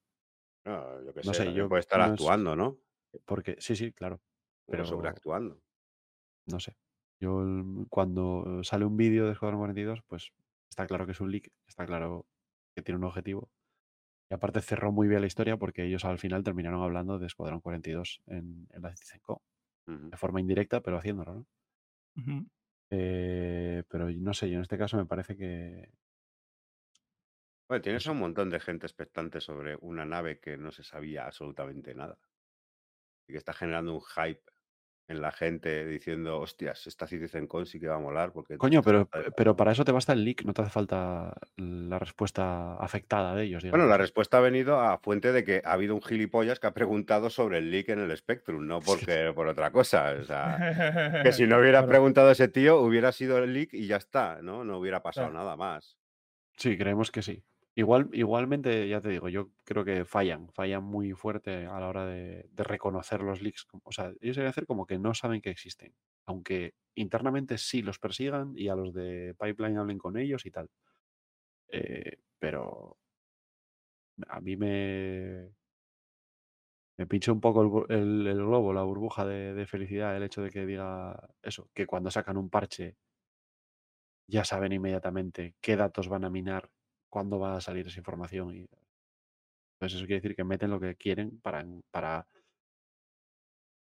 No, 0.66 1.02
yo 1.06 1.14
qué 1.14 1.22
No 1.24 1.34
sé, 1.34 1.54
yo 1.54 1.70
puede 1.70 1.80
estar 1.80 2.00
no 2.00 2.14
actuando, 2.14 2.58
¿no? 2.58 2.78
Porque, 3.24 3.56
sí, 3.60 3.74
sí, 3.78 3.94
claro. 3.94 4.22
Pero 4.68 4.84
sobreactuando. 4.84 5.62
no 6.48 6.60
sé. 6.60 6.76
Yo 7.22 7.42
cuando 7.90 8.64
sale 8.64 8.84
un 8.84 8.98
vídeo 8.98 9.26
de 9.26 9.32
Escuadrón 9.32 9.62
42, 9.62 10.02
pues 10.06 10.34
está 10.70 10.88
claro 10.88 11.06
que 11.06 11.14
es 11.14 11.22
un 11.22 11.32
leak, 11.32 11.50
está 11.68 11.86
claro 11.86 12.26
que 12.76 12.84
tiene 12.84 12.98
un 12.98 13.06
objetivo. 13.06 13.50
Y 14.30 14.34
aparte 14.34 14.62
cerró 14.62 14.92
muy 14.92 15.08
bien 15.08 15.22
la 15.22 15.28
historia 15.28 15.56
porque 15.56 15.86
ellos 15.86 16.04
al 16.04 16.20
final 16.20 16.44
terminaron 16.44 16.84
hablando 16.84 17.18
de 17.18 17.28
Escuadrón 17.28 17.62
42 17.62 18.22
en, 18.28 18.68
en 18.72 18.82
la 18.82 18.90
CitizenCon. 18.90 19.38
Ujú. 19.88 20.10
De 20.10 20.18
forma 20.18 20.42
indirecta, 20.42 20.82
pero 20.82 20.98
haciéndolo, 20.98 21.34
¿no? 21.34 21.46
Ujú. 22.18 22.50
Eh, 22.92 23.84
pero 23.90 24.10
no 24.10 24.34
sé, 24.34 24.50
yo 24.50 24.56
en 24.56 24.62
este 24.62 24.78
caso 24.78 24.98
me 24.98 25.06
parece 25.06 25.38
que. 25.38 25.94
Bueno, 27.70 27.82
tienes 27.82 28.06
sé. 28.06 28.12
un 28.12 28.18
montón 28.20 28.50
de 28.50 28.60
gente 28.60 28.86
expectante 28.86 29.40
sobre 29.42 29.78
una 29.78 30.06
nave 30.06 30.40
que 30.42 30.58
no 30.58 30.72
se 30.72 30.84
sabía 30.84 31.26
absolutamente 31.26 31.96
nada. 31.96 32.20
Y 33.28 33.32
que 33.32 33.38
está 33.38 33.54
generando 33.54 33.94
un 33.94 34.02
hype 34.02 34.44
en 35.10 35.22
la 35.22 35.32
gente 35.32 35.86
diciendo, 35.86 36.40
hostias, 36.40 36.86
esta 36.88 37.08
CitizenCon 37.08 37.66
sí 37.66 37.80
que 37.80 37.88
va 37.88 37.96
a 37.96 38.00
molar 38.00 38.32
porque... 38.32 38.58
Coño, 38.58 38.82
pero, 38.84 39.08
pero 39.10 39.32
pasar". 39.34 39.56
para 39.56 39.72
eso 39.72 39.84
te 39.84 39.92
basta 39.92 40.14
el 40.14 40.24
leak, 40.24 40.44
no 40.46 40.54
te 40.54 40.62
hace 40.62 40.72
falta 40.72 41.34
la 41.58 41.98
respuesta 42.00 42.76
afectada 42.76 43.36
de 43.36 43.44
ellos, 43.44 43.64
Bueno, 43.70 43.88
la 43.88 43.98
respuesta 43.98 44.38
ha 44.38 44.42
venido 44.42 44.80
a 44.80 45.00
fuente 45.00 45.32
de 45.34 45.44
que 45.44 45.62
ha 45.66 45.74
habido 45.74 45.96
un 45.96 46.02
gilipollas 46.02 46.60
que 46.60 46.68
ha 46.68 46.74
preguntado 46.74 47.30
sobre 47.30 47.58
el 47.58 47.72
leak 47.72 47.90
en 47.90 48.00
el 48.00 48.16
Spectrum, 48.16 48.66
no 48.68 48.80
porque 48.80 49.32
por 49.34 49.48
otra 49.48 49.72
cosa. 49.72 50.14
O 50.20 50.24
sea, 50.24 51.22
que 51.24 51.32
si 51.34 51.48
no 51.48 51.58
hubiera 51.60 51.86
preguntado 51.88 52.30
ese 52.32 52.48
tío, 52.48 52.80
hubiera 52.80 53.12
sido 53.12 53.40
el 53.40 53.52
leak 53.54 53.74
y 53.74 53.88
ya 53.88 53.98
está, 53.98 54.42
¿no? 54.44 54.64
No 54.64 54.78
hubiera 54.78 55.02
pasado 55.02 55.30
Claro. 55.32 55.44
nada 55.44 55.56
más. 55.58 55.98
Sí, 56.56 56.78
creemos 56.78 57.10
que 57.12 57.22
sí. 57.24 57.44
Igual, 57.80 58.10
igualmente, 58.12 58.90
ya 58.90 59.00
te 59.00 59.08
digo, 59.08 59.30
yo 59.30 59.52
creo 59.64 59.86
que 59.86 60.04
fallan, 60.04 60.50
fallan 60.52 60.84
muy 60.84 61.14
fuerte 61.14 61.66
a 61.66 61.80
la 61.80 61.88
hora 61.88 62.06
de, 62.06 62.50
reconocer 62.58 63.22
los 63.22 63.42
leaks. 63.42 63.68
O 63.84 63.92
sea, 63.94 64.12
ellos 64.20 64.36
deben 64.36 64.50
hacer 64.50 64.66
como 64.66 64.86
que 64.86 65.00
no 65.00 65.14
saben 65.14 65.40
que 65.40 65.50
existen, 65.50 65.94
aunque 66.26 66.74
internamente 66.96 67.58
sí 67.58 67.82
los 67.82 67.98
persigan 67.98 68.52
y 68.58 68.68
a 68.68 68.76
los 68.76 68.94
de 68.94 69.34
Pipeline 69.40 69.78
hablen 69.78 69.98
con 69.98 70.18
ellos 70.18 70.46
y 70.46 70.52
tal. 70.52 70.70
Eh, 71.70 72.18
pero 72.38 72.98
a 74.28 74.40
mí 74.42 74.58
me, 74.58 75.50
me 76.98 77.08
pincha 77.08 77.32
un 77.32 77.40
poco 77.42 77.88
el, 77.88 78.24
globo, 78.36 78.74
la 78.74 78.84
burbuja 78.84 79.26
de 79.26 79.66
felicidad, 79.68 80.18
el 80.18 80.24
hecho 80.24 80.42
de 80.42 80.50
que 80.50 80.66
diga 80.66 81.30
eso, 81.42 81.70
que 81.74 81.88
cuando 81.88 82.12
sacan 82.12 82.36
un 82.38 82.50
parche 82.50 82.98
ya 84.28 84.46
saben 84.46 84.72
inmediatamente 84.74 85.56
qué 85.60 85.76
datos 85.76 86.08
van 86.08 86.24
a 86.24 86.30
minar, 86.30 86.70
cuándo 87.10 87.40
va 87.40 87.58
a 87.58 87.62
salir 87.62 87.88
esa 87.88 88.00
información. 88.00 88.56
Y, 88.56 88.68
entonces 89.80 89.98
eso 89.98 90.06
quiere 90.06 90.22
decir 90.22 90.36
que 90.36 90.44
meten 90.44 90.72
lo 90.72 90.80
que 90.80 90.96
quieren 90.96 91.40
para, 91.42 91.66
para, 91.92 92.28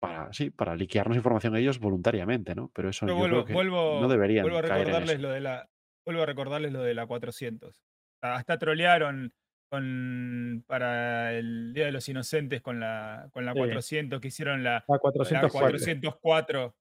para, 0.00 0.32
sí, 0.32 0.50
para 0.50 0.76
liquearnos 0.76 1.16
información 1.16 1.56
ellos 1.56 1.78
voluntariamente, 1.78 2.54
¿no? 2.54 2.70
Pero 2.74 2.90
eso 2.90 3.06
Yo 3.06 3.12
yo 3.12 3.18
vuelvo, 3.18 3.36
creo 3.36 3.46
que 3.46 3.52
vuelvo, 3.54 4.00
no 4.00 4.08
deberían 4.08 4.44
vuelvo 4.44 4.58
a 4.58 4.62
recordarles 4.62 5.20
lo 5.20 5.30
de 5.30 5.40
la. 5.40 5.68
Vuelvo 6.06 6.22
a 6.22 6.26
recordarles 6.26 6.72
lo 6.72 6.82
de 6.82 6.94
la 6.94 7.06
400. 7.06 7.76
O 7.76 7.82
sea, 8.22 8.34
Hasta 8.34 8.58
trolearon 8.58 9.32
con, 9.70 10.64
para 10.66 11.32
el 11.34 11.72
Día 11.72 11.86
de 11.86 11.92
los 11.92 12.08
Inocentes 12.08 12.60
con 12.60 12.80
la, 12.80 13.28
con 13.32 13.44
la 13.44 13.52
Sí. 13.52 13.58
400 13.58 14.20
que 14.20 14.28
hicieron 14.28 14.64
la, 14.64 14.84
La 14.88 14.94
la 14.94 14.98
404. 14.98 15.50
404. 15.50 16.74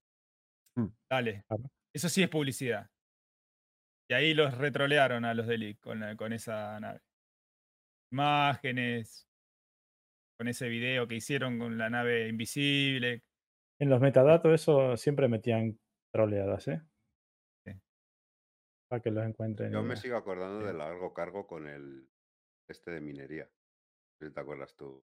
Mm. 0.78 0.88
Dale. 1.10 1.44
Claro. 1.48 1.64
Eso 1.94 2.10
sí 2.10 2.24
es 2.24 2.30
publicidad. 2.30 2.90
Y 4.10 4.14
ahí 4.14 4.34
los 4.34 4.58
retrolearon 4.58 5.24
a 5.26 5.34
los 5.34 5.46
de 5.48 5.58
Leak 5.58 5.80
con, 5.80 6.00
la- 6.00 6.16
con 6.16 6.34
esa 6.34 6.80
nave. 6.80 7.00
Imágenes. 8.12 9.28
Con 10.38 10.48
ese 10.48 10.68
video 10.70 11.08
que 11.08 11.16
hicieron 11.16 11.60
con 11.60 11.78
la 11.78 11.90
nave 11.90 12.28
invisible. 12.28 13.24
En 13.80 13.90
los 13.90 14.00
metadatos 14.02 14.54
eso 14.54 14.98
siempre 14.98 15.28
metían 15.28 15.78
troleadas, 16.14 16.68
¿eh? 16.70 16.82
Sí. 17.66 17.74
Para 18.90 19.02
que 19.02 19.12
los 19.12 19.26
encuentren. 19.26 19.72
Yo 19.72 19.84
me 19.84 19.96
sigo 19.96 20.18
acordando 20.18 20.62
Sí. 20.62 20.68
del 20.68 20.78
largo 20.78 21.14
cargo 21.14 21.46
con 21.46 21.68
el 21.68 22.08
este 22.70 22.92
de 22.92 23.02
minería. 23.02 23.50
Si 24.22 24.32
te 24.32 24.40
acuerdas 24.40 24.76
tú. 24.76 25.04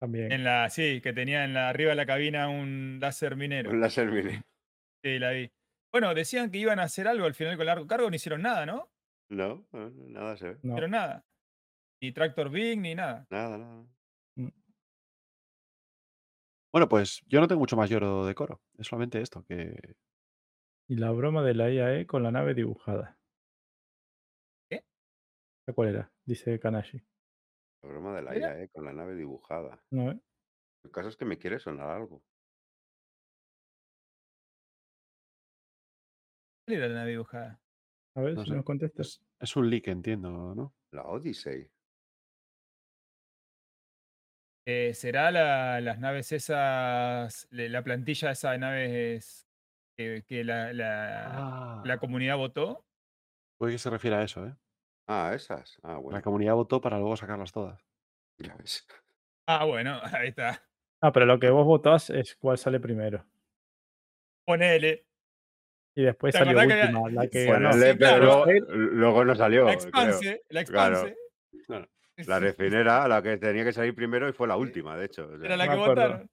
También. 0.00 0.30
En 0.30 0.44
la, 0.44 0.68
sí, 0.70 1.00
que 1.00 1.12
tenía 1.12 1.44
en 1.44 1.54
la, 1.54 1.68
arriba 1.68 1.90
de 1.90 1.96
la 1.96 2.06
cabina 2.06 2.48
un 2.48 2.98
láser 3.00 3.36
minero. 3.36 3.70
Un 3.70 3.80
láser 3.80 4.10
minero. 4.10 4.42
Sí, 5.02 5.18
la 5.18 5.30
vi. 5.30 5.50
Bueno, 5.94 6.12
decían 6.12 6.50
que 6.50 6.58
iban 6.58 6.80
a 6.80 6.82
hacer 6.82 7.06
algo 7.06 7.24
al 7.24 7.34
final 7.34 7.56
con 7.56 7.66
largo 7.66 7.86
cargo, 7.86 8.10
no 8.10 8.16
hicieron 8.16 8.42
nada, 8.42 8.66
¿no? 8.66 8.90
No, 9.28 9.64
nada 9.72 10.36
se 10.36 10.48
ve. 10.48 10.58
No 10.64 10.72
hicieron 10.72 10.90
nada. 10.90 11.24
Ni 12.02 12.10
Tractor 12.10 12.50
Big, 12.50 12.80
ni 12.80 12.96
nada. 12.96 13.28
Nada, 13.30 13.56
nada. 13.56 13.86
Mm. 14.34 14.48
Bueno, 16.72 16.88
pues 16.88 17.22
yo 17.28 17.40
no 17.40 17.46
tengo 17.46 17.60
mucho 17.60 17.76
más 17.76 17.88
lloro 17.88 18.26
de 18.26 18.34
coro. 18.34 18.60
Es 18.76 18.88
solamente 18.88 19.20
esto, 19.20 19.44
que 19.44 19.94
Y 20.88 20.96
la 20.96 21.12
broma 21.12 21.44
de 21.44 21.54
la 21.54 21.70
IAE 21.70 22.08
con 22.08 22.24
la 22.24 22.32
nave 22.32 22.54
dibujada. 22.54 23.20
¿Qué? 24.68 24.84
¿Esa 25.62 25.72
¿Cuál 25.74 25.90
era? 25.90 26.12
Dice 26.24 26.58
Kanashi. 26.58 27.04
La 27.82 27.88
broma 27.88 28.16
de 28.16 28.22
la 28.22 28.30
¿Cuál 28.32 28.38
era? 28.38 28.58
IA, 28.58 28.62
¿eh? 28.64 28.68
Con 28.72 28.84
la 28.84 28.92
nave 28.92 29.14
dibujada. 29.14 29.84
¿No? 29.92 30.10
eh? 30.10 30.20
El 30.82 30.90
caso 30.90 31.08
es 31.08 31.16
que 31.16 31.24
me 31.24 31.38
quiere 31.38 31.58
sonar 31.58 31.88
algo. 31.90 32.24
¿Cuál 36.66 36.76
era 36.78 36.88
la 36.88 36.94
nave 36.94 37.10
dibujada? 37.12 37.60
A 38.16 38.20
ver 38.20 38.34
no 38.34 38.44
si 38.44 38.50
sé. 38.50 38.56
nos 38.56 38.64
contestas. 38.64 39.22
Es, 39.40 39.56
un 39.56 39.68
leak, 39.70 39.88
entiendo, 39.88 40.54
¿no? 40.54 40.74
La 40.92 41.02
Odyssey. 41.04 41.70
Eh, 44.66 44.94
¿Será 44.94 45.30
la- 45.30 45.80
las 45.80 45.98
naves 45.98 46.32
esas, 46.32 47.46
la 47.50 47.82
plantilla 47.84 48.30
esa 48.30 48.52
de 48.52 48.58
naves 48.58 49.46
que, 49.96 50.24
que 50.26 50.42
la, 50.44 50.72
la- 50.72 51.46
la 51.82 51.94
Ah, 51.94 51.98
comunidad 51.98 52.36
votó? 52.38 52.86
puede 53.58 53.72
que 53.72 53.78
se 53.78 53.90
refiera 53.90 54.18
a 54.20 54.24
eso, 54.24 54.46
¿eh? 54.46 54.54
Ah, 55.06 55.32
esas. 55.34 55.78
Ah, 55.82 55.94
La 55.94 56.00
bueno. 56.00 56.22
comunidad 56.22 56.54
votó 56.54 56.80
para 56.80 56.98
luego 56.98 57.16
sacarlas 57.16 57.52
todas. 57.52 57.84
Ya 58.38 58.56
ves. 58.56 58.86
Ah, 59.46 59.64
bueno, 59.64 60.00
ahí 60.12 60.28
está. 60.28 60.62
Ah, 61.00 61.12
pero 61.12 61.26
lo 61.26 61.38
que 61.38 61.50
vos 61.50 61.64
votás 61.66 62.10
es 62.10 62.34
cuál 62.36 62.58
sale 62.58 62.80
primero. 62.80 63.24
Ponele. 64.46 65.04
Y 65.96 66.02
después 66.02 66.32
¿Te 66.32 66.38
salió 66.38 66.58
que 66.58 66.66
última, 66.66 67.10
la 67.10 67.26
que 67.28 67.40
Sí, 67.44 67.46
ganó. 67.50 67.70
Ponele, 67.70 67.92
sí, 67.92 67.98
claro. 67.98 68.18
pero 68.20 68.32
Corsair, 68.36 68.62
luego, 68.68 68.94
luego 68.94 69.24
no 69.24 69.34
salió. 69.36 69.64
La 69.66 69.72
expanse, 69.72 70.42
la 70.48 70.64
Claro. 70.64 70.94
expanse. 70.96 71.16
Claro, 71.66 71.88
La 72.26 72.38
refinera, 72.40 73.08
la 73.08 73.22
que 73.22 73.36
tenía 73.38 73.64
que 73.64 73.72
salir 73.72 73.94
primero 73.94 74.28
y 74.28 74.32
fue 74.32 74.48
la 74.48 74.56
última, 74.56 74.96
de 74.96 75.06
hecho. 75.06 75.24
o 75.32 75.36
sea. 75.38 75.46
Era 75.46 75.56
la 75.56 75.66
No 75.66 75.72
que 75.72 75.78
votaron. 75.78 76.30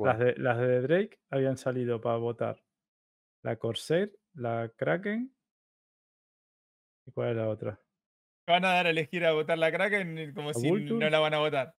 las 0.00 0.18
de, 0.18 0.34
las 0.36 0.58
de 0.58 0.80
Drake 0.82 1.18
habían 1.30 1.56
salido 1.56 2.00
para 2.00 2.16
votar. 2.16 2.60
La 3.44 3.56
Corsair, 3.56 4.12
la 4.34 4.70
Kraken. 4.76 5.32
¿Y 7.06 7.12
cuál 7.12 7.30
es 7.30 7.36
la 7.36 7.48
otra? 7.48 7.80
Van 8.48 8.64
a 8.64 8.68
dar 8.74 8.86
a 8.86 8.90
elegir 8.90 9.24
a 9.24 9.32
votar 9.32 9.58
la 9.58 9.70
Kraken 9.70 10.32
como 10.34 10.48
¿La 10.48 10.54
si 10.54 10.68
Vulture? 10.68 10.98
no 11.04 11.10
la 11.10 11.18
van 11.20 11.34
a 11.34 11.38
votar. 11.38 11.74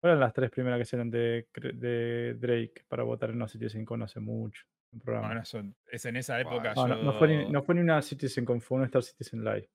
¿Cuáles 0.00 0.14
eran 0.16 0.20
las 0.20 0.32
tres 0.32 0.50
primeras 0.50 0.78
que 0.78 0.84
salieron 0.84 1.10
de, 1.10 2.36
Drake 2.38 2.84
para 2.88 3.02
votar 3.02 3.30
en 3.30 3.36
una 3.36 3.48
CitizenCon 3.48 4.02
hace 4.02 4.20
mucho? 4.20 4.64
Programa. 4.98 5.28
Bueno, 5.28 5.74
es 5.86 6.04
en 6.04 6.16
esa 6.16 6.40
época. 6.40 6.74
No, 6.74 6.88
no, 6.88 7.02
no 7.02 7.18
fue 7.18 7.28
ni, 7.28 7.50
no 7.50 7.62
fue 7.62 7.74
ni 7.76 7.80
una 7.80 8.02
CitizenCon, 8.02 8.60
fue 8.60 8.76
una 8.78 8.86
Star 8.86 9.02
Citizen 9.04 9.44
Live. 9.44 9.70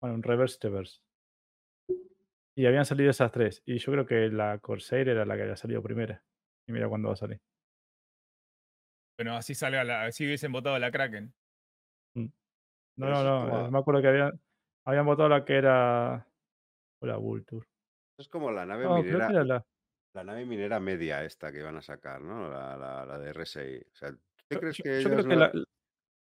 Bueno, 0.00 0.16
un 0.16 0.22
reverse 0.22 0.58
reverse. 0.60 1.00
Y 2.54 2.66
habían 2.66 2.84
salido 2.84 3.10
esas 3.10 3.32
tres. 3.32 3.62
Y 3.64 3.78
yo 3.78 3.92
creo 3.92 4.06
que 4.06 4.28
la 4.28 4.58
Corsair 4.58 5.08
era 5.08 5.24
la 5.24 5.36
que 5.36 5.42
había 5.42 5.56
salido 5.56 5.82
primera. 5.82 6.22
Y 6.68 6.72
mira 6.72 6.88
cuándo 6.88 7.08
va 7.08 7.14
a 7.14 7.16
salir. 7.16 7.40
Bueno, 9.18 9.36
así 9.36 9.54
salga 9.54 9.84
la, 9.84 10.04
así 10.04 10.26
hubiesen 10.26 10.52
votado 10.52 10.78
la 10.78 10.90
Kraken. 10.90 11.32
No, 12.14 12.30
Pero 13.06 13.10
no, 13.24 13.24
no. 13.44 13.50
como- 13.50 13.66
eh, 13.66 13.70
Me 13.70 13.78
acuerdo 13.78 14.02
que 14.02 14.08
habían, 14.08 14.40
habían 14.84 15.06
votado 15.06 15.28
la 15.30 15.44
que 15.46 15.54
era. 15.56 16.26
O 17.00 17.06
la 17.06 17.16
Vulture. 17.16 17.66
Es 18.18 18.28
como 18.28 18.50
la 18.52 18.66
nave 18.66 18.84
No, 18.84 19.00
creo 19.00 19.18
que 19.26 19.32
era 19.32 19.44
la. 19.44 19.66
La 20.14 20.24
nave 20.24 20.44
minera 20.44 20.78
media 20.78 21.24
esta 21.24 21.50
que 21.50 21.58
iban 21.60 21.76
a 21.76 21.82
sacar, 21.82 22.20
¿no? 22.20 22.48
La, 22.48 22.76
la, 22.76 23.06
la 23.06 23.18
de 23.18 23.32
RSI. 23.32 23.78
O 23.90 23.94
sea, 23.94 24.10
¿tú 24.12 24.18
Yo, 24.50 24.60
crees 24.60 24.76
yo- 24.76 24.84
que 24.84 25.02
yo 25.02 25.08
creo 25.08 25.22
que 25.22 25.28
no, 25.28 25.36
la, 25.36 25.52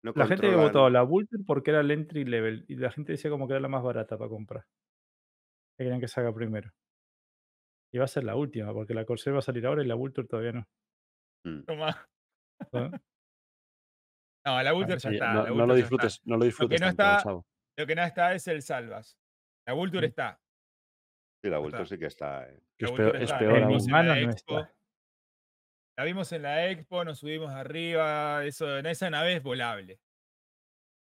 no 0.02 0.12
la 0.16 0.26
gente 0.26 0.54
votado 0.56 0.90
la 0.90 1.02
Vulture 1.02 1.42
porque 1.46 1.70
era 1.70 1.80
el 1.80 1.90
entry 1.92 2.24
level. 2.24 2.64
Y 2.68 2.74
la 2.76 2.90
gente 2.90 3.12
decía 3.12 3.30
como 3.30 3.46
que 3.46 3.52
era 3.54 3.60
la 3.60 3.68
más 3.68 3.82
barata 3.82 4.18
para 4.18 4.28
comprar. 4.30 4.64
Que 5.76 5.84
querían 5.84 6.00
que 6.00 6.08
salga 6.08 6.34
primero. 6.34 6.70
Y 7.92 7.98
va 7.98 8.04
a 8.04 8.08
ser 8.08 8.24
la 8.24 8.34
última, 8.36 8.72
porque 8.72 8.94
la 8.94 9.04
Corsair 9.04 9.34
va 9.34 9.38
a 9.38 9.42
salir 9.42 9.64
ahora 9.66 9.82
y 9.82 9.86
la 9.86 9.94
Vulture 9.94 10.26
todavía 10.26 10.52
no. 10.52 10.68
Mm. 11.44 11.62
Toma. 11.64 12.08
¿no? 12.72 12.90
No, 14.44 14.62
la 14.62 14.72
Vulture 14.72 14.98
ya 14.98 15.10
está. 15.10 15.32
no, 15.34 15.42
la 15.42 15.48
no 15.50 15.54
Vulture 15.54 15.66
lo 15.68 15.74
ya 15.74 15.80
disfrutes, 15.80 16.12
está. 16.14 16.22
no 16.30 16.36
lo 16.36 16.44
disfrutes 16.44 16.80
no 16.80 16.86
tanto, 16.88 17.02
está- 17.02 17.22
chavo. 17.22 17.46
Lo 17.78 17.86
que 17.86 17.94
no 17.94 18.02
está 18.02 18.34
es 18.34 18.48
el 18.48 18.62
Salvas. 18.62 19.16
La 19.66 19.74
Vulture 19.74 20.08
Mm. 20.08 20.10
está. 20.10 20.40
Sí, 21.42 21.50
la 21.50 21.58
está. 21.60 21.86
sí 21.86 21.98
que 21.98 22.06
está. 22.06 22.48
eh. 22.48 22.60
Que 22.78 22.86
La 22.86 22.90
es 22.90 22.96
peor, 22.96 23.16
es 23.16 23.30
La 23.30 23.36
aún. 24.00 24.08
la 24.08 24.16
no 24.16 24.30
Expo. 24.30 24.68
La 25.96 26.04
vimos 26.04 26.32
en 26.32 26.42
la 26.42 26.66
Expo, 26.70 27.04
nos 27.04 27.18
subimos 27.18 27.50
arriba. 27.50 28.44
Eso, 28.44 28.78
en 28.78 28.86
esa 28.86 29.10
nave 29.10 29.34
es 29.34 29.42
volable. 29.42 30.00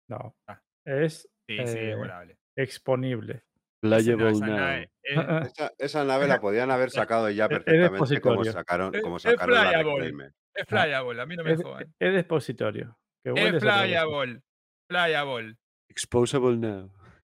No. 0.10 0.36
Ah. 0.48 0.62
Es 0.86 1.30
Sí, 1.48 1.58
sí, 1.68 1.78
eh, 1.78 1.92
es 1.92 1.98
volable. 1.98 2.38
exponible. 2.56 3.34
Esa, 3.34 3.44
no, 3.84 3.90
Playable 3.90 4.30
esa 4.32 4.46
now. 4.46 4.56
nave 4.58 4.92
es, 5.04 5.18
Esa, 5.58 5.72
esa 5.80 6.04
nave 6.06 6.28
la 6.28 6.40
podían 6.40 6.70
haber 6.72 6.90
sacado 6.92 7.30
ya 7.32 7.46
Es- 7.46 7.52
es 7.52 7.58
perfectamente 7.64 8.22
como 8.22 8.46
sacaron, 8.46 8.96
Es- 8.96 9.02
como 9.02 9.18
es 9.18 9.24
sacaron 9.24 9.56
la 9.56 9.62
flyable. 9.70 10.32
Es 10.54 10.66
flyable, 10.68 11.22
a 11.22 11.26
mí 11.26 11.36
no 11.36 11.44
me 11.44 11.54
Es, 11.54 11.64
jodan. 11.64 11.94
es 12.00 12.14
depositorio. 12.14 12.98
Que 13.24 13.32
Es 13.32 13.54
es 13.56 13.60
flyable. 13.62 14.42
Flyable. 14.90 15.56
Exposable 15.90 16.58
now. 16.58 16.92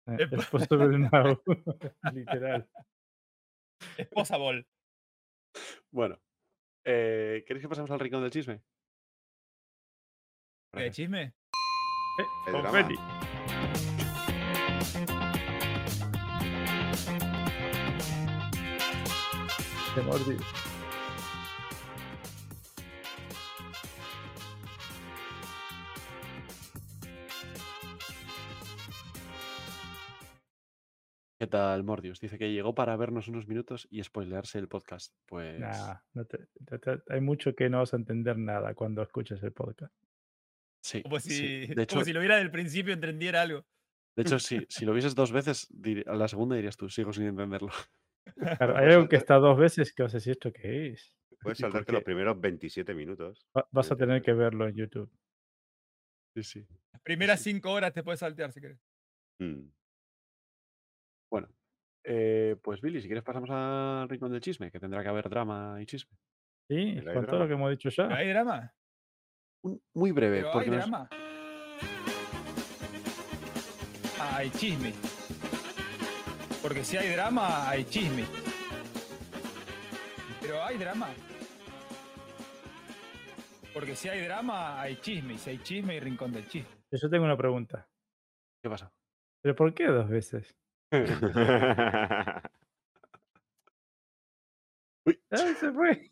Eh, 0.08 0.18
Es- 0.20 0.34
Es 0.34 0.48
possible 0.48 1.00
now. 1.00 1.42
Literal. 2.14 2.70
Es 3.98 4.08
posable. 4.08 4.66
Bueno, 5.92 6.20
eh, 6.86 7.44
¿queréis 7.48 7.64
que 7.64 7.70
pasemos 7.70 7.92
al 7.92 8.00
rincón 8.00 8.22
del 8.22 8.32
chisme? 8.32 8.56
¿De 8.56 8.62
Gracias. 10.74 10.96
chisme? 10.96 11.24
Eh, 12.20 12.52
confeti. 12.52 12.96
Te 19.96 20.02
mordí. 20.02 20.38
¿Qué 31.44 31.48
tal, 31.48 31.84
Mordius? 31.84 32.22
Dice 32.22 32.38
que 32.38 32.54
llegó 32.54 32.74
para 32.74 32.96
vernos 32.96 33.28
unos 33.28 33.50
minutos 33.50 33.86
y 33.92 34.02
spoilearse 34.02 34.60
el 34.60 34.70
podcast. 34.70 35.14
Pues 35.26 35.60
Nah, 35.60 35.96
no 36.14 36.24
te- 36.24 36.48
te- 36.66 36.80
te- 36.80 37.02
hay 37.10 37.20
mucho 37.20 37.54
que 37.54 37.70
no 37.70 37.80
vas 37.80 37.94
a 37.94 37.98
entender 37.98 38.38
nada 38.38 38.74
cuando 38.76 39.02
escuches 39.02 39.44
el 39.44 39.52
podcast. 39.52 39.94
sí, 40.82 41.02
Como 41.04 41.20
sí. 41.20 41.32
si, 41.32 41.68
De 41.74 41.84
hecho, 41.84 41.96
como 41.96 42.06
si 42.06 42.14
lo 42.14 42.22
viera 42.22 42.38
del 42.38 42.50
principio 42.50 42.94
entendiera 42.94 43.42
algo. 43.42 43.66
de 44.16 44.22
hecho 44.22 44.40
sí, 44.64 44.66
si 44.70 44.86
lo 44.86 44.94
vieses 44.94 45.16
dos 45.16 45.34
veces, 45.34 45.68
dir- 45.70 46.08
a 46.08 46.16
la 46.16 46.30
segunda 46.30 46.56
dirías 46.56 46.78
tú, 46.78 46.88
sigo 46.90 47.12
sin 47.12 47.26
entenderlo. 47.26 47.72
Claro, 48.36 48.78
hay 48.78 48.94
algo 48.94 49.10
que 49.10 49.18
está 49.18 49.36
dos 49.36 49.58
veces 49.60 49.94
que 49.94 50.04
vas 50.04 50.14
a 50.14 50.18
decir 50.20 50.32
esto 50.32 50.54
qué 50.54 50.92
es. 50.94 51.14
Puedes 51.42 51.60
¿Y 51.60 51.64
por 51.64 51.72
saltarte 51.72 51.92
los 51.92 52.04
primeros 52.06 52.40
27 52.40 52.94
minutos. 52.96 53.46
Va- 53.58 53.68
vas 53.70 53.92
a 53.92 53.96
Sí, 53.96 54.00
tener 54.00 54.20
sí. 54.22 54.26
que 54.26 54.32
verlo 54.34 54.66
en 54.66 54.76
YouTube. 54.76 55.12
Sí, 56.38 56.44
sí. 56.44 56.66
Las 56.94 57.02
primeras 57.02 57.42
cinco 57.42 57.70
horas 57.74 57.92
te 57.92 58.02
puedes 58.02 58.22
saltear 58.22 58.54
si 58.54 58.62
querés. 58.62 58.80
Mm. 59.42 59.68
Eh, 62.04 62.58
pues 62.62 62.82
Billy, 62.82 63.02
si 63.02 63.08
quieres 63.08 63.24
pasamos 63.24 63.50
al 63.50 64.10
rincón 64.10 64.32
del 64.32 64.42
chisme, 64.42 64.70
que 64.72 64.80
tendrá 64.80 65.02
que 65.04 65.10
haber 65.10 65.30
drama 65.30 65.78
y 65.82 65.86
chisme. 65.86 66.18
Sí, 66.70 66.76
hay 66.76 66.96
con 67.02 67.14
todo 67.14 67.20
lo 67.20 67.28
drama. 67.32 67.48
que 67.48 67.54
hemos 67.54 67.70
dicho 67.72 67.90
¿Pero 67.96 68.10
ya. 68.10 68.16
hay 68.16 68.30
drama? 68.30 68.74
Un- 69.64 69.82
muy 69.94 70.12
breve, 70.12 70.38
¿Pero 70.38 70.48
hay 70.50 70.54
porque 70.54 70.70
nos- 70.72 70.80
drama? 70.80 71.10
Ah, 74.20 74.38
hay 74.38 74.50
chisme. 74.52 74.94
Porque 76.62 76.84
si 76.84 76.98
hay 76.98 77.10
drama, 77.14 77.70
hay 77.70 77.84
chisme. 77.86 78.26
Pero 80.42 80.64
hay 80.64 80.78
drama. 80.78 81.10
Porque 83.74 83.96
si 83.96 84.08
hay 84.10 84.22
drama, 84.24 84.80
hay 84.82 84.96
chisme. 84.98 85.34
Y 85.34 85.38
si 85.38 85.50
hay 85.50 85.58
chisme, 85.60 85.94
hay 85.94 86.00
rincón 86.00 86.32
del 86.32 86.48
chisme. 86.48 86.70
Yo 86.92 87.10
tengo 87.10 87.26
una 87.26 87.38
pregunta. 87.38 87.88
¿qué 88.62 88.70
pasa? 88.70 88.94
¿Pero 89.42 89.56
por 89.56 89.74
qué 89.74 89.88
dos 89.88 90.08
veces? 90.08 90.56
Uy, 95.06 95.20
¡Ah, 95.32 95.54
se 95.60 95.72
fue! 95.72 96.12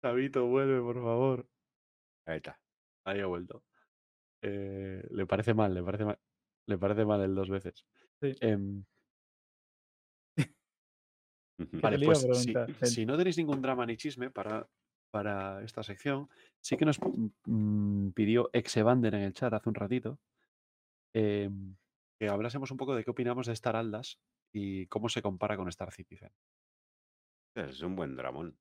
Chavito, 0.00 0.46
vuelve, 0.46 0.80
por 0.80 0.94
favor. 1.02 1.48
Ahí 2.24 2.36
está. 2.36 2.60
Ahí 3.04 3.18
ha 3.18 3.26
vuelto. 3.26 3.64
Eh, 4.42 5.04
le 5.10 5.26
parece 5.26 5.54
mal, 5.54 5.74
le 5.74 5.82
parece 5.82 6.04
mal. 6.04 6.20
Le 6.66 6.78
parece 6.78 7.04
mal 7.04 7.20
el 7.22 7.34
dos 7.34 7.50
veces. 7.50 7.84
Sí. 8.20 8.32
Em, 8.40 8.84
¿Qué 10.36 10.48
Vale, 11.82 11.98
pues 12.04 12.28
si 12.82 13.04
no 13.04 13.16
tenéis 13.16 13.38
ningún 13.38 13.60
drama 13.60 13.84
ni 13.86 13.96
chisme 13.96 14.30
para, 14.30 14.68
para 15.10 15.64
esta 15.64 15.82
sección, 15.82 16.28
sí 16.60 16.76
que 16.76 16.84
nos 16.84 17.00
mm, 17.46 18.10
pidió 18.10 18.50
Exevander 18.52 19.16
en 19.16 19.22
el 19.22 19.32
chat 19.32 19.52
hace 19.52 19.68
un 19.68 19.74
ratito 19.74 20.20
em, 21.18 21.76
que 22.20 22.28
hablásemos 22.28 22.70
un 22.70 22.76
poco 22.76 22.94
de 22.94 23.04
qué 23.04 23.10
opinamos 23.10 23.46
de 23.46 23.52
Star 23.52 23.76
Aldas 23.76 24.18
y 24.54 24.86
cómo 24.86 25.08
se 25.08 25.22
compara 25.22 25.56
con 25.56 25.68
Star 25.68 25.92
Citizen. 25.92 26.30
Es 27.56 27.80
un 27.82 27.96
buen 27.96 28.14
dramón. 28.16 28.56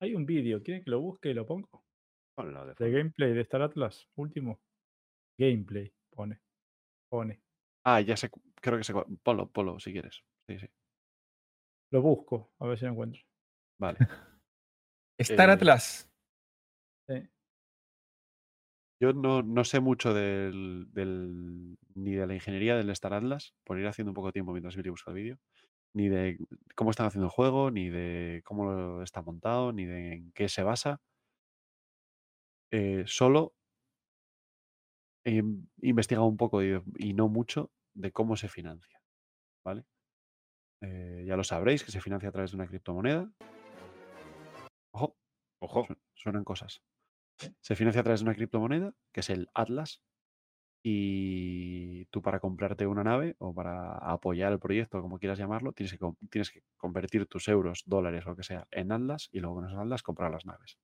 Hay 0.00 0.14
un 0.14 0.26
vídeo, 0.26 0.62
¿quieren 0.62 0.84
que 0.84 0.90
lo 0.90 1.00
busque 1.00 1.30
y 1.30 1.34
lo 1.34 1.46
pongo? 1.46 1.84
Ponlo 2.36 2.66
de 2.66 2.74
De 2.74 2.90
gameplay 2.90 3.32
de 3.32 3.40
Star 3.42 3.62
Atlas, 3.62 4.06
último. 4.16 4.60
Gameplay, 5.38 5.92
pone. 6.10 6.40
Pone. 7.10 7.40
Ah, 7.84 8.00
ya 8.00 8.16
sé, 8.16 8.30
creo 8.60 8.78
que 8.78 8.84
sé. 8.84 8.92
cuál- 8.92 9.06
Ponlo, 9.22 9.50
ponlo 9.50 9.78
si 9.80 9.92
quieres. 9.92 10.22
Sí, 10.48 10.58
sí. 10.58 10.66
Lo 11.92 12.02
busco, 12.02 12.52
a 12.58 12.66
ver 12.66 12.78
si 12.78 12.84
lo 12.84 12.92
encuentro. 12.92 13.22
Vale. 13.80 13.98
Star 15.18 15.48
Eh, 15.50 15.52
Atlas. 15.52 16.10
Yo 19.00 19.12
no, 19.12 19.42
no 19.42 19.64
sé 19.64 19.80
mucho 19.80 20.14
del, 20.14 20.86
del- 20.92 21.76
ni 21.94 22.14
de 22.14 22.26
la 22.26 22.34
ingeniería 22.34 22.76
del 22.76 22.88
Star 22.90 23.12
Atlas, 23.14 23.54
por 23.64 23.78
ir 23.78 23.86
haciendo 23.86 24.10
un 24.10 24.14
poco 24.14 24.28
de 24.28 24.32
tiempo 24.32 24.52
mientras 24.52 24.74
Billy 24.76 24.88
busca 24.90 25.10
el 25.10 25.16
vídeo, 25.16 25.38
ni 25.94 26.08
de 26.08 26.38
cómo 26.74 26.90
están 26.90 27.06
haciendo 27.06 27.26
el 27.26 27.30
juego, 27.32 27.70
ni 27.70 27.90
de 27.90 28.42
cómo 28.44 28.64
lo 28.64 29.02
está 29.02 29.20
montado, 29.22 29.72
ni 29.72 29.84
de 29.84 30.14
en 30.14 30.32
qué 30.32 30.48
se 30.48 30.62
basa. 30.62 31.00
Eh, 32.70 33.04
solo 33.06 33.54
he 35.24 35.32
in- 35.36 35.68
investigado 35.82 36.26
un 36.26 36.36
poco 36.36 36.62
y, 36.62 36.80
y 36.98 37.12
no 37.12 37.28
mucho 37.28 37.70
de 37.94 38.12
cómo 38.12 38.36
se 38.36 38.48
financia. 38.48 39.00
¿Vale? 39.64 39.84
Eh, 40.82 41.24
ya 41.26 41.36
lo 41.36 41.44
sabréis 41.44 41.82
que 41.84 41.90
se 41.90 42.00
financia 42.00 42.28
a 42.28 42.32
través 42.32 42.50
de 42.50 42.56
una 42.56 42.66
criptomoneda. 42.66 43.30
Ojo, 44.92 45.16
Ojo. 45.60 45.84
Su- 45.86 45.98
Suenan 46.14 46.44
cosas. 46.44 46.82
Se 47.60 47.76
financia 47.76 48.00
a 48.00 48.04
través 48.04 48.20
de 48.20 48.24
una 48.26 48.34
criptomoneda, 48.34 48.94
que 49.12 49.20
es 49.20 49.30
el 49.30 49.48
Atlas. 49.54 50.02
Y 50.88 52.04
tú 52.06 52.22
para 52.22 52.38
comprarte 52.40 52.86
una 52.86 53.02
nave 53.02 53.34
o 53.38 53.52
para 53.52 53.96
apoyar 53.98 54.52
el 54.52 54.60
proyecto, 54.60 55.02
como 55.02 55.18
quieras 55.18 55.38
llamarlo, 55.38 55.72
tienes 55.72 55.92
que, 55.92 55.98
tienes 56.30 56.50
que 56.50 56.62
convertir 56.76 57.26
tus 57.26 57.48
euros, 57.48 57.82
dólares, 57.86 58.24
lo 58.24 58.36
que 58.36 58.44
sea, 58.44 58.68
en 58.70 58.92
Atlas 58.92 59.28
y 59.32 59.40
luego 59.40 59.56
con 59.56 59.66
esos 59.66 59.78
Atlas 59.78 60.02
comprar 60.04 60.30
las 60.30 60.46
naves. 60.46 60.78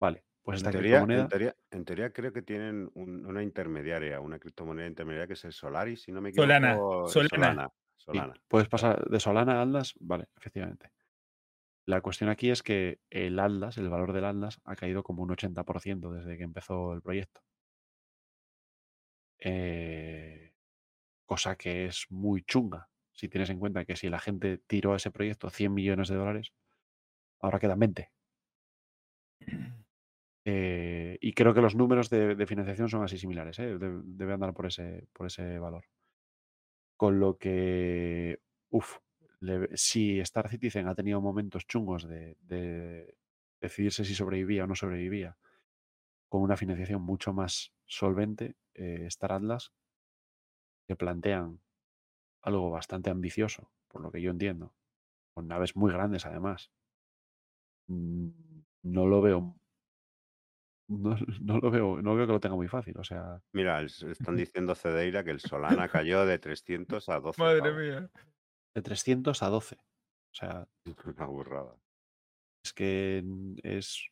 Vale, 0.00 0.24
pues 0.42 0.56
En 0.56 0.58
esta 0.58 0.70
teoría, 0.70 0.98
en, 0.98 1.08
criptomoneda... 1.08 1.28
teoría, 1.28 1.56
en 1.70 1.84
teoría 1.86 2.12
creo 2.12 2.32
que 2.32 2.42
tienen 2.42 2.90
un- 2.94 3.24
una 3.26 3.42
intermediaria, 3.42 4.20
una 4.20 4.38
criptomoneda 4.38 4.86
intermediaria 4.86 5.26
que 5.28 5.32
es 5.34 5.44
el 5.46 5.52
Solaris, 5.52 6.02
si 6.02 6.12
no 6.12 6.20
me 6.20 6.30
equivoco. 6.30 6.52
Solana, 6.52 6.74
Solana. 7.08 7.28
Solana. 7.28 7.68
Sí, 7.96 8.04
Solana. 8.04 8.34
puedes 8.48 8.68
pasar 8.68 9.08
de 9.08 9.20
Solana 9.20 9.60
a 9.60 9.62
Atlas, 9.62 9.94
vale, 10.00 10.28
efectivamente. 10.36 10.92
La 11.88 12.00
cuestión 12.02 12.30
aquí 12.30 12.50
es 12.50 12.62
que 12.62 13.00
el 13.10 13.40
Atlas, 13.40 13.78
el 13.78 13.88
valor 13.88 14.12
del 14.12 14.26
Atlas, 14.26 14.60
ha 14.64 14.76
caído 14.76 15.02
como 15.02 15.24
un 15.24 15.32
80% 15.32 16.12
desde 16.12 16.36
que 16.36 16.44
empezó 16.44 16.92
el 16.92 17.02
proyecto. 17.02 17.40
Eh, 19.40 20.52
cosa 21.26 21.56
que 21.56 21.86
es 21.86 22.06
muy 22.10 22.42
chunga, 22.44 22.90
si 23.12 23.28
tienes 23.28 23.50
en 23.50 23.58
cuenta 23.60 23.84
que 23.86 23.96
si 23.96 24.08
la 24.10 24.20
gente 24.20 24.58
tiró 24.66 24.92
a 24.94 24.96
ese 24.98 25.10
proyecto 25.12 25.50
100 25.50 25.74
millones 25.74 26.08
de 26.08 26.16
dólares, 26.16 26.52
ahora 27.40 27.60
quedan 27.60 27.80
20. 27.80 28.12
Eh, 30.50 31.18
y 31.20 31.34
creo 31.34 31.54
que 31.54 31.60
los 31.60 31.74
números 31.74 32.10
de, 32.10 32.34
de 32.34 32.46
financiación 32.46 32.88
son 32.88 33.04
así 33.04 33.18
similares, 33.18 33.58
¿eh? 33.58 33.78
de- 33.78 34.00
debe 34.04 34.32
andar 34.34 34.54
por 34.54 34.66
ese, 34.66 35.06
por 35.12 35.26
ese 35.26 35.58
valor. 35.58 35.84
Con 36.96 37.18
lo 37.20 37.38
que, 37.38 38.40
uff, 38.70 38.98
si 39.74 40.20
Star 40.20 40.48
Citizen 40.48 40.88
ha 40.88 40.94
tenido 40.94 41.20
momentos 41.20 41.66
chungos 41.66 42.06
de, 42.08 42.36
de 42.40 43.16
decidirse 43.60 44.04
si 44.04 44.14
sobrevivía 44.14 44.64
o 44.64 44.66
no 44.66 44.74
sobrevivía, 44.74 45.36
con 46.28 46.42
una 46.42 46.56
financiación 46.56 47.02
mucho 47.02 47.32
más 47.32 47.72
solvente, 47.86 48.56
eh, 48.74 49.04
Star 49.06 49.32
Atlas, 49.32 49.72
que 50.86 50.96
plantean 50.96 51.60
algo 52.42 52.70
bastante 52.70 53.10
ambicioso, 53.10 53.70
por 53.88 54.02
lo 54.02 54.10
que 54.10 54.22
yo 54.22 54.30
entiendo, 54.30 54.74
con 55.34 55.48
naves 55.48 55.76
muy 55.76 55.92
grandes 55.92 56.26
además. 56.26 56.70
mm, 57.88 58.28
No 58.84 59.06
lo 59.06 59.20
veo. 59.20 59.56
No, 60.88 61.16
no 61.42 61.58
lo 61.58 61.70
veo, 61.70 62.00
no 62.02 62.14
veo 62.14 62.26
que 62.26 62.32
lo 62.32 62.40
tenga 62.40 62.56
muy 62.56 62.68
fácil. 62.68 62.96
O 62.98 63.04
sea, 63.04 63.42
Mira, 63.52 63.82
es- 63.82 64.02
están 64.02 64.36
diciendo 64.36 64.74
Cedeira 64.74 65.22
que 65.24 65.30
el 65.30 65.40
Solana 65.40 65.88
cayó 65.88 66.24
de 66.26 66.38
300 66.38 67.08
a 67.08 67.20
12. 67.20 67.42
Madre 67.42 67.60
pavos. 67.60 67.76
mía. 67.76 68.10
De 68.74 68.82
300 68.82 69.42
a 69.42 69.48
12. 69.48 69.76
O 69.76 70.34
sea, 70.34 70.68
Una 71.06 71.26
burrada. 71.26 71.76
es 72.64 72.72
que 72.72 73.24
es. 73.62 74.04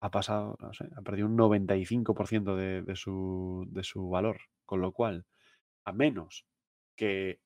Ha 0.00 0.10
pasado, 0.12 0.56
no 0.60 0.72
sé, 0.74 0.88
ha 0.96 1.02
perdido 1.02 1.26
un 1.26 1.36
95% 1.36 2.54
de, 2.56 2.82
de 2.82 2.94
su, 2.96 3.66
de 3.70 3.82
su 3.82 4.08
valor. 4.08 4.38
Con 4.64 4.80
lo 4.80 4.92
cual, 4.92 5.26
a 5.84 5.92
menos 5.92 6.46
que 6.96 7.40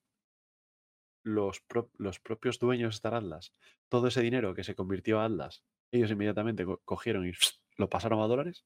los, 1.25 1.61
pro- 1.61 1.89
los 1.97 2.19
propios 2.19 2.59
dueños 2.59 2.93
de 2.93 2.95
Star 2.95 3.15
Atlas, 3.15 3.53
todo 3.89 4.07
ese 4.07 4.21
dinero 4.21 4.53
que 4.53 4.63
se 4.63 4.75
convirtió 4.75 5.19
a 5.19 5.25
Atlas, 5.25 5.63
ellos 5.91 6.11
inmediatamente 6.11 6.65
co- 6.65 6.81
cogieron 6.85 7.27
y 7.27 7.31
lo 7.77 7.89
pasaron 7.89 8.19
a 8.21 8.27
dólares, 8.27 8.65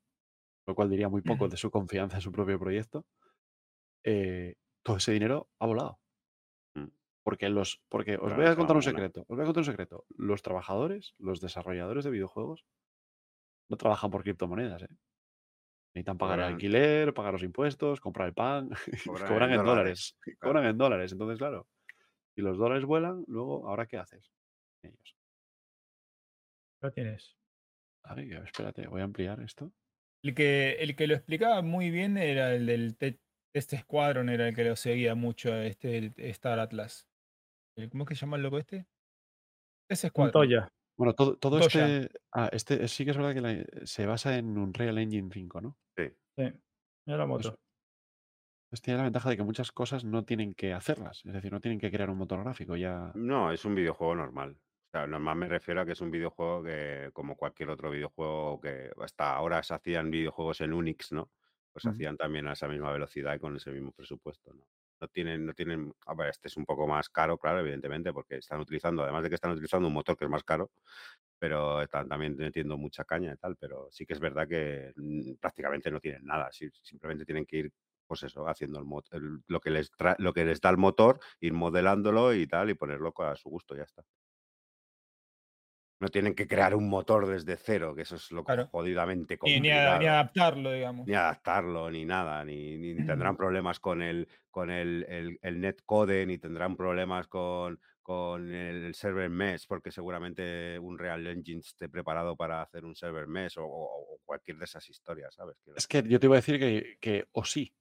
lo 0.68 0.76
cual 0.76 0.90
diría 0.90 1.08
muy 1.10 1.22
poco 1.22 1.48
de 1.50 1.58
su 1.58 1.72
confianza 1.72 2.18
en 2.18 2.22
su 2.22 2.32
propio 2.32 2.60
proyecto. 2.60 3.06
eh, 4.04 4.56
todo 4.84 4.98
ese 4.98 5.12
dinero 5.12 5.50
ha 5.60 5.66
volado. 5.68 6.00
Porque 7.28 7.50
los. 7.50 7.84
Porque 7.90 8.16
os 8.16 8.34
voy 8.34 8.46
a 8.46 8.56
contar 8.56 8.78
un 8.78 8.82
secreto. 8.82 9.26
Os 9.28 9.36
voy 9.36 9.42
a 9.42 9.46
contar 9.48 9.60
un 9.60 9.66
secreto. 9.66 10.06
Los 10.16 10.42
trabajadores, 10.42 11.14
los 11.20 11.42
desarrolladores 11.42 12.06
de 12.06 12.12
videojuegos, 12.12 12.66
no 13.70 13.76
trabajan 13.76 14.10
por 14.10 14.24
criptomonedas, 14.24 14.84
¿eh? 14.84 14.88
Necesitan 15.94 16.18
pagar 16.18 16.40
el 16.40 16.46
alquiler, 16.46 17.14
pagar 17.14 17.34
los 17.34 17.44
impuestos, 17.44 18.00
comprar 18.00 18.30
el 18.30 18.34
pan. 18.34 18.70
Cobran 19.06 19.28
cobran, 19.28 19.52
en 19.52 19.58
dólares, 19.58 19.66
dólares. 19.66 20.18
claro. 20.22 20.38
Cobran 20.40 20.66
en 20.68 20.78
dólares. 20.78 21.12
Entonces, 21.12 21.38
claro. 21.38 21.68
Si 22.34 22.42
los 22.42 22.58
dólares 22.58 22.86
vuelan, 22.86 23.26
luego, 23.28 23.68
¿ahora 23.68 23.88
qué 23.88 23.98
haces? 23.98 24.32
Ellos. 24.82 25.18
Lo 26.82 26.94
tienes. 26.94 27.36
Ay, 28.04 28.32
espérate, 28.32 28.88
voy 28.88 29.02
a 29.02 29.04
ampliar 29.04 29.42
esto. 29.42 29.74
El 30.24 30.34
que, 30.34 30.78
el 30.80 30.96
que 30.96 31.08
lo 31.08 31.16
explicaba 31.16 31.62
muy 31.62 31.92
bien 31.92 32.18
era 32.18 32.56
el 32.56 32.68
del 32.68 32.96
Te- 32.96 33.20
Test 33.52 33.76
Squadron, 33.76 34.30
era 34.30 34.48
el 34.48 34.56
que 34.56 34.64
lo 34.64 34.78
seguía 34.78 35.14
mucho, 35.14 35.52
a 35.52 35.66
este 35.66 36.14
Star 36.30 36.60
Atlas. 36.60 37.06
El- 37.78 37.90
¿Cómo 37.90 38.04
es 38.04 38.10
que 38.10 38.16
se 38.16 38.22
llama 38.22 38.38
el 38.38 38.44
loco 38.44 38.58
este? 38.58 38.88
Test 39.90 40.08
Squadron. 40.08 40.26
Montoya. 40.34 40.68
Bueno, 40.98 41.14
todo, 41.14 41.38
todo 41.38 41.60
este. 41.60 42.10
Ah, 42.34 42.50
este 42.52 42.88
sí 42.88 43.06
que 43.06 43.12
es 43.12 43.18
verdad 43.18 43.34
que 43.34 43.42
la- 43.42 43.86
se 43.86 44.06
basa 44.06 44.36
en 44.38 44.58
Unreal 44.58 44.98
Engine 44.98 45.30
5, 45.32 45.62
¿no? 45.62 45.78
Sí. 45.96 46.10
Sí. 46.38 46.44
Mira 47.06 47.20
la 47.20 47.26
moto. 47.26 47.56
Pues 48.70 48.82
tiene 48.82 48.98
la 48.98 49.04
ventaja 49.06 49.30
de 49.30 49.38
que 49.38 49.44
muchas 49.44 49.72
cosas 49.72 50.04
no 50.04 50.26
tienen 50.26 50.54
que 50.54 50.74
hacerlas. 50.74 51.22
Es 51.26 51.32
decir, 51.34 51.52
no 51.54 51.62
tienen 51.62 51.80
que 51.80 51.90
crear 51.92 52.10
un 52.10 52.18
motor 52.18 52.44
gráfico. 52.44 52.76
Ya. 52.76 53.12
No, 53.16 53.52
es 53.52 53.64
un 53.64 53.76
videojuego 53.76 54.16
normal. 54.16 54.58
O 54.60 54.90
sea, 54.92 55.08
normal 55.08 55.38
me 55.38 55.48
refiero 55.48 55.82
a 55.82 55.86
que 55.86 55.94
es 55.94 56.02
un 56.02 56.12
videojuego 56.12 56.64
que, 56.64 57.10
como 57.14 57.38
cualquier 57.38 57.70
otro 57.70 57.92
videojuego 57.92 58.60
que 58.60 58.92
hasta 59.02 59.36
ahora 59.36 59.62
se 59.64 59.74
hacían 59.74 60.10
videojuegos 60.12 60.60
en 60.62 60.74
Unix, 60.74 61.12
¿no? 61.14 61.32
Pues 61.72 61.84
se 61.84 61.90
Ujú. 61.90 61.96
hacían 61.96 62.18
también 62.18 62.48
a 62.48 62.54
esa 62.54 62.68
misma 62.68 62.92
velocidad 62.92 63.36
y 63.36 63.40
con 63.40 63.56
ese 63.56 63.72
mismo 63.72 63.92
presupuesto, 63.94 64.52
¿no? 64.54 64.66
No 65.02 65.08
tienen, 65.08 65.46
no 65.46 65.54
tienen, 65.54 65.94
a 66.08 66.16
ver, 66.16 66.30
este 66.30 66.48
es 66.48 66.58
un 66.58 66.66
poco 66.66 66.88
más 66.88 67.10
caro, 67.10 67.38
claro, 67.38 67.60
evidentemente, 67.60 68.12
porque 68.14 68.38
están 68.38 68.60
utilizando, 68.60 69.04
además 69.04 69.24
de 69.24 69.30
que 69.30 69.36
están 69.36 69.52
utilizando 69.52 69.88
un 69.88 69.94
motor 69.94 70.18
que 70.18 70.26
es 70.26 70.32
más 70.32 70.44
caro, 70.44 70.72
pero 71.40 71.82
están 71.82 72.08
también 72.10 72.36
metiendo 72.36 72.78
mucha 72.78 73.06
caña 73.06 73.34
y 73.34 73.38
tal, 73.38 73.56
pero 73.58 73.88
sí 73.92 74.06
que 74.06 74.14
es 74.14 74.20
verdad 74.20 74.48
que 74.48 74.94
mm, 74.96 75.36
prácticamente 75.40 75.92
no 75.92 76.00
tienen 76.00 76.26
nada, 76.26 76.50
simplemente 76.52 77.26
tienen 77.26 77.46
que 77.46 77.58
ir, 77.58 77.74
pues 78.08 78.24
eso, 78.24 78.48
haciendo 78.48 78.80
el, 78.80 78.86
el- 79.12 79.44
lo, 79.48 79.60
que 79.62 79.70
les 79.72 79.92
lo 80.20 80.34
que 80.34 80.46
les 80.46 80.62
da 80.62 80.70
el 80.72 80.78
motor, 80.78 81.20
ir 81.42 81.54
modelándolo 81.54 82.34
y 82.34 82.48
tal, 82.48 82.70
y 82.70 82.74
ponerlo 82.76 83.14
a 83.20 83.36
su 83.36 83.50
gusto, 83.50 83.76
ya 83.76 83.84
está. 83.84 84.04
No 86.00 86.10
tienen 86.10 86.36
que 86.36 86.48
crear 86.48 86.76
un 86.76 86.90
motor 86.90 87.26
desde 87.28 87.58
cero, 87.58 87.96
que 87.96 88.04
eso 88.04 88.16
es 88.18 88.32
lo 88.32 88.44
Claro. 88.44 88.70
jodidamente 88.72 89.38
Ni, 89.42 89.60
ni, 89.60 89.70
complicado. 89.70 89.96
a- 89.96 90.00
ni 90.00 90.06
adaptarlo, 90.06 90.72
digamos. 90.72 91.08
Ni 91.08 91.16
adaptarlo, 91.16 91.90
ni 91.90 92.06
nada, 92.06 92.44
ni, 92.46 92.78
ni- 92.78 93.04
tendrán 93.06 93.36
problemas 93.38 93.80
con 93.80 94.02
el, 94.02 94.28
con 94.52 94.70
el, 94.70 95.06
el, 95.10 95.40
el 95.42 95.62
netcode, 95.62 96.26
ni 96.26 96.38
tendrán 96.38 96.76
problemas 96.76 97.28
con, 97.28 97.80
con 98.02 98.54
el 98.54 98.94
server 98.94 99.30
mesh, 99.30 99.66
porque 99.68 99.92
seguramente 99.92 100.78
un 100.80 100.98
Real 101.00 101.26
Engine 101.28 101.62
esté 101.62 101.90
preparado 101.90 102.36
para 102.36 102.62
hacer 102.62 102.84
un 102.86 102.96
server 102.96 103.28
mesh 103.28 103.58
o, 103.58 103.66
o- 103.66 104.20
cualquier 104.26 104.58
de 104.58 104.66
esas 104.66 104.90
historias, 104.90 105.34
¿sabes? 105.36 105.58
Quiero 105.64 105.78
Es 105.78 105.88
que 105.88 106.04
yo 106.04 106.20
te 106.20 106.26
iba 106.28 106.36
a 106.36 106.40
decir 106.40 106.60
que, 106.60 106.98
que 107.00 107.26
o 107.32 107.46
sí. 107.46 107.74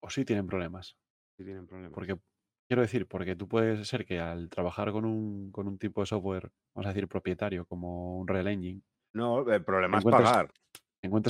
O 0.00 0.10
sí 0.10 0.24
tienen 0.24 0.46
problemas. 0.46 0.96
Sí 1.36 1.44
tienen 1.44 1.66
problemas. 1.66 1.94
Porque, 1.94 2.16
quiero 2.72 2.80
decir, 2.80 3.06
porque 3.06 3.36
tú 3.36 3.46
puedes 3.48 3.86
ser 3.86 4.06
que 4.06 4.18
al 4.18 4.48
trabajar 4.48 4.92
con 4.92 5.04
un, 5.04 5.52
con 5.52 5.68
un 5.68 5.76
tipo 5.76 6.00
de 6.00 6.06
software, 6.06 6.50
vamos 6.74 6.86
a 6.86 6.94
decir, 6.94 7.06
propietario, 7.06 7.66
como 7.66 8.18
un 8.18 8.26
Real 8.26 8.48
Engine, 8.48 8.80
No, 9.12 9.40
el 9.52 9.62
problema 9.62 9.98
es 9.98 10.04
pagar. 10.04 10.50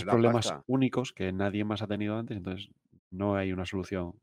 la 0.06 0.12
problemas 0.12 0.46
pasta. 0.46 0.64
únicos 0.68 1.12
que 1.12 1.32
nadie 1.32 1.64
más 1.64 1.82
ha 1.82 1.88
tenido 1.88 2.16
antes, 2.16 2.36
entonces 2.36 2.70
no 3.10 3.34
hay 3.34 3.52
una 3.52 3.66
solución 3.66 4.04
No 4.06 4.20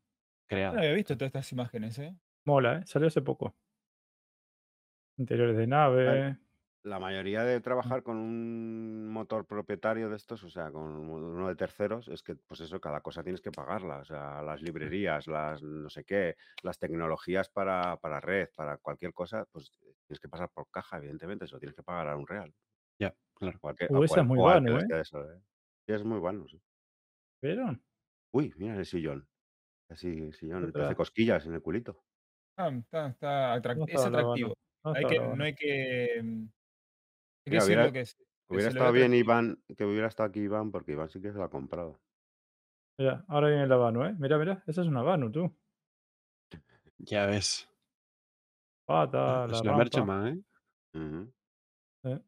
creada. 0.48 0.78
había 0.80 0.94
visto 0.94 1.18
todas 1.18 1.28
estas 1.28 1.52
imágenes, 1.52 2.00
¿eh? 2.00 2.16
Mola, 2.46 2.78
¿eh? 2.78 2.84
Salió 2.86 3.10
hace 3.10 3.22
poco. 3.22 3.54
Interiores 5.18 5.58
de 5.58 5.68
nave. 5.68 6.38
La 6.86 6.98
mayoría 6.98 7.44
de 7.44 7.60
trabajar 7.60 8.04
con 8.04 8.16
un 8.18 9.10
motor 9.10 9.46
propietario 9.46 10.10
de 10.10 10.16
estos, 10.16 10.46
o 10.46 10.50
sea, 10.50 10.72
con 10.72 10.84
uno 11.10 11.50
de 11.50 11.56
terceros, 11.58 12.08
es 12.08 12.24
que, 12.24 12.36
pues 12.36 12.62
eso, 12.62 12.80
cada 12.80 13.02
cosa 13.02 13.22
tienes 13.22 13.42
que 13.42 13.52
pagarla. 13.52 13.98
O 14.00 14.06
sea, 14.06 14.42
las 14.42 14.62
librerías, 14.62 15.28
las 15.28 15.62
no 15.62 15.90
sé 15.90 16.06
qué, 16.06 16.38
las 16.64 16.80
tecnologías 16.80 17.50
para, 17.50 17.98
para 17.98 18.22
red, 18.22 18.48
para 18.56 18.78
cualquier 18.78 19.14
cosa, 19.14 19.46
pues 19.52 19.72
tienes 20.08 20.22
que 20.22 20.30
pasar 20.30 20.50
por 20.52 20.70
caja, 20.72 20.98
evidentemente, 21.00 21.46
eso 21.46 21.60
tienes 21.60 21.76
que 21.76 21.84
pagar 21.84 22.08
a 22.08 22.16
un 22.16 22.26
real. 22.28 22.56
Ya, 22.98 23.14
claro. 23.34 23.60
O 23.90 24.04
esa 24.06 24.22
es 24.22 24.26
muy 24.28 24.40
o 24.40 24.50
al 24.50 24.62
que 24.62 24.62
vano, 24.62 24.72
les 24.72 24.86
¿eh? 24.86 24.90
eso, 24.90 25.30
¿eh? 25.30 25.42
Sí, 25.86 25.94
es 25.94 26.04
muy 26.06 26.20
bueno, 26.20 26.48
sí. 26.48 26.62
¿Vieron? 27.42 27.84
Uy, 28.32 28.54
mira 28.58 28.76
el 28.76 28.86
sillón. 28.88 29.30
Así, 29.90 30.08
el 30.10 30.34
sillón, 30.36 30.74
te 30.74 30.82
Otra. 30.82 30.84
hace 30.84 30.96
cosquillas 30.96 31.46
en 31.48 31.54
el 31.56 31.62
culito. 31.64 32.04
Ah, 32.58 32.70
está, 32.70 33.08
está 33.10 33.54
atrac- 33.56 33.76
¿Cómo 33.76 33.86
es 33.86 33.94
estaba 33.96 34.10
la 34.10 34.22
mano? 34.22 34.38
atractivo. 34.38 34.54
¿Dónde 34.84 34.94
Hay 34.94 35.06
estaba 35.06 35.16
que, 35.20 35.20
la 35.20 35.24
no 35.30 35.30
mano? 35.30 35.44
hay 35.44 35.56
que, 35.56 36.22
que 37.50 37.64
hubiera- 37.64 37.92
que 37.92 38.04
que 38.04 38.56
Hubiera 38.56 38.70
estado 38.70 38.92
bien. 38.92 39.14
Iván, 39.14 39.64
que 39.78 39.86
hubiera 39.86 40.08
estado 40.08 40.30
aquí 40.30 40.40
Iván, 40.40 40.72
porque 40.72 40.94
Iván 40.94 41.10
sí 41.10 41.22
que 41.22 41.32
se 41.32 41.38
lo 41.38 41.44
ha 41.44 41.50
comprado. 41.52 42.00
Mira, 42.98 43.24
ahora 43.28 43.48
viene 43.50 43.68
la 43.68 43.76
Vanu, 43.78 44.04
¿eh? 44.06 44.16
Mira, 44.18 44.38
mira, 44.38 44.64
esa 44.68 44.82
es 44.82 44.88
una 44.88 45.04
Vanu, 45.04 45.32
tú. 45.32 45.56
Ya 46.98 47.26
ves. 47.28 47.70
Pata, 48.88 49.46
es 49.46 49.52
la 49.52 49.58
la 49.58 49.64
rampa. 49.64 49.78
Merchantman, 49.78 50.28
¿eh? 50.28 50.44
¿eh? 52.06 52.20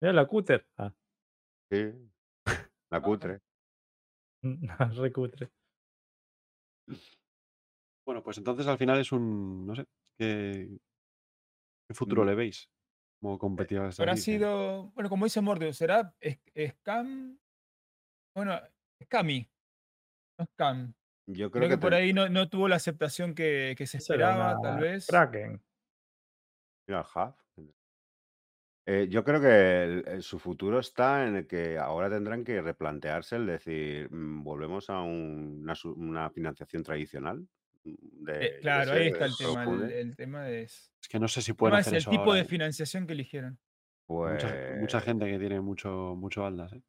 Mira 0.00 0.12
la 0.12 0.26
cúter. 0.26 0.66
Ah, 0.78 0.92
Sí, 1.70 1.92
la 2.90 3.00
cutre. 3.02 3.40
re 5.02 5.12
cutre. 5.12 5.50
Bueno, 8.06 8.22
pues 8.22 8.38
entonces 8.38 8.66
al 8.66 8.78
final 8.78 8.98
es 9.00 9.12
un. 9.12 9.66
No 9.66 9.74
sé. 9.74 9.84
¿Qué, 10.18 10.68
qué 11.88 11.94
futuro 11.94 12.24
Mm. 12.24 12.26
le 12.26 12.34
veis? 12.34 12.68
Como 13.20 13.36
esta 13.88 14.02
Habrá 14.02 14.12
franquicia? 14.14 14.34
sido, 14.38 14.90
bueno, 14.92 15.10
como 15.10 15.26
dice 15.26 15.40
Mordio, 15.42 15.72
será 15.74 16.14
Scam. 16.56 17.38
Bueno, 18.34 18.58
Scami. 19.04 19.50
No 20.38 20.46
Scam. 20.46 20.94
Yo 21.26 21.50
creo 21.50 21.50
Creo 21.50 21.68
que, 21.68 21.74
que 21.76 21.78
por 21.80 21.90
te- 21.90 21.96
ahí 21.96 22.12
no, 22.12 22.28
no 22.28 22.48
tuvo 22.48 22.68
la 22.68 22.76
aceptación 22.76 23.34
que, 23.34 23.74
que 23.76 23.86
se 23.86 23.98
esperaba, 23.98 24.52
una 24.52 24.60
tal 24.62 24.80
vez. 24.80 25.06
Kraken. 25.06 25.62
Mira. 26.88 27.36
Eh, 28.86 29.06
yo 29.10 29.22
creo 29.24 29.40
que 29.40 29.82
el- 29.84 30.04
el- 30.08 30.22
su 30.22 30.38
futuro 30.38 30.80
está 30.80 31.26
en 31.28 31.36
el 31.36 31.46
que 31.46 31.78
ahora 31.78 32.08
tendrán 32.10 32.44
que 32.44 32.60
replantearse 32.62 33.36
el 33.36 33.46
decir, 33.46 34.10
mm, 34.10 34.42
volvemos 34.42 34.90
a 34.90 35.00
un- 35.02 35.60
una, 35.62 35.74
una 35.96 36.30
financiación 36.30 36.82
tradicional. 36.82 37.46
Mm, 37.84 38.24
De, 38.24 38.46
Eh, 38.46 38.58
claro, 38.60 38.92
ahí 38.92 39.08
está 39.08 39.24
de 39.26 39.30
el 39.30 39.36
tema. 39.36 39.64
El, 39.88 40.16
tema 40.16 40.48
es, 40.50 40.92
Es 41.02 41.08
que 41.08 41.18
no 41.18 41.28
sé 41.28 41.42
si 41.42 41.52
pueden 41.52 41.78
es 41.78 41.86
hacer 41.86 41.94
el 41.96 41.98
eso 41.98 42.10
tipo 42.10 42.22
ahora. 42.24 42.36
de 42.36 42.40
¿eh? 42.40 42.44
financiación 42.44 43.06
que 43.06 43.12
eligieron. 43.14 43.58
Mucha, 44.08 44.58
mucha 44.74 44.98
Pues, 44.98 45.04
gente 45.04 45.26
que 45.26 45.38
tiene 45.38 45.60
mucho, 45.60 46.14
mucho 46.16 46.44
aldas, 46.44 46.72
¿eh? 46.72 46.82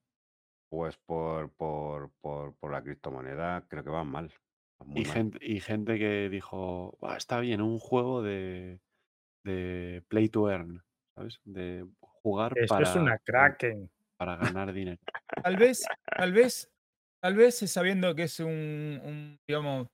pues 0.69 0.97
por, 0.97 1.51
por, 1.53 2.11
por, 2.21 2.55
por 2.57 2.71
la 2.71 2.81
criptomoneda 2.81 3.65
creo 3.67 3.83
que 3.83 3.89
van 3.89 4.07
mal. 4.07 4.33
van 4.79 4.97
Y 4.97 5.05
mal. 5.05 5.13
gente, 5.13 5.37
y 5.41 5.59
gente 5.59 5.99
que 5.99 6.29
dijo, 6.29 6.97
"Buah, 6.99 7.17
está 7.17 7.39
bien, 7.39 7.61
un 7.61 7.79
juego 7.79 8.23
de, 8.23 8.79
de 9.43 10.03
play 10.07 10.29
to 10.29 10.49
earn, 10.51 10.83
¿sabes? 11.15 11.39
De 11.45 11.85
jugar 12.01 12.53
para, 12.67 12.83
es 12.89 12.95
una 12.95 13.17
Kraken. 13.19 13.89
para 14.17 14.37
ganar 14.37 14.73
dinero. 14.73 14.99
Tal 15.43 15.57
vez, 15.57 15.83
tal 16.17 16.33
vez, 16.33 16.71
tal 17.21 17.35
vez 17.35 17.61
eh, 17.63 17.67
sabiendo 17.67 18.15
que 18.15 18.23
es 18.23 18.39
un, 18.39 18.47
un, 19.03 19.39
digamos, 19.47 19.87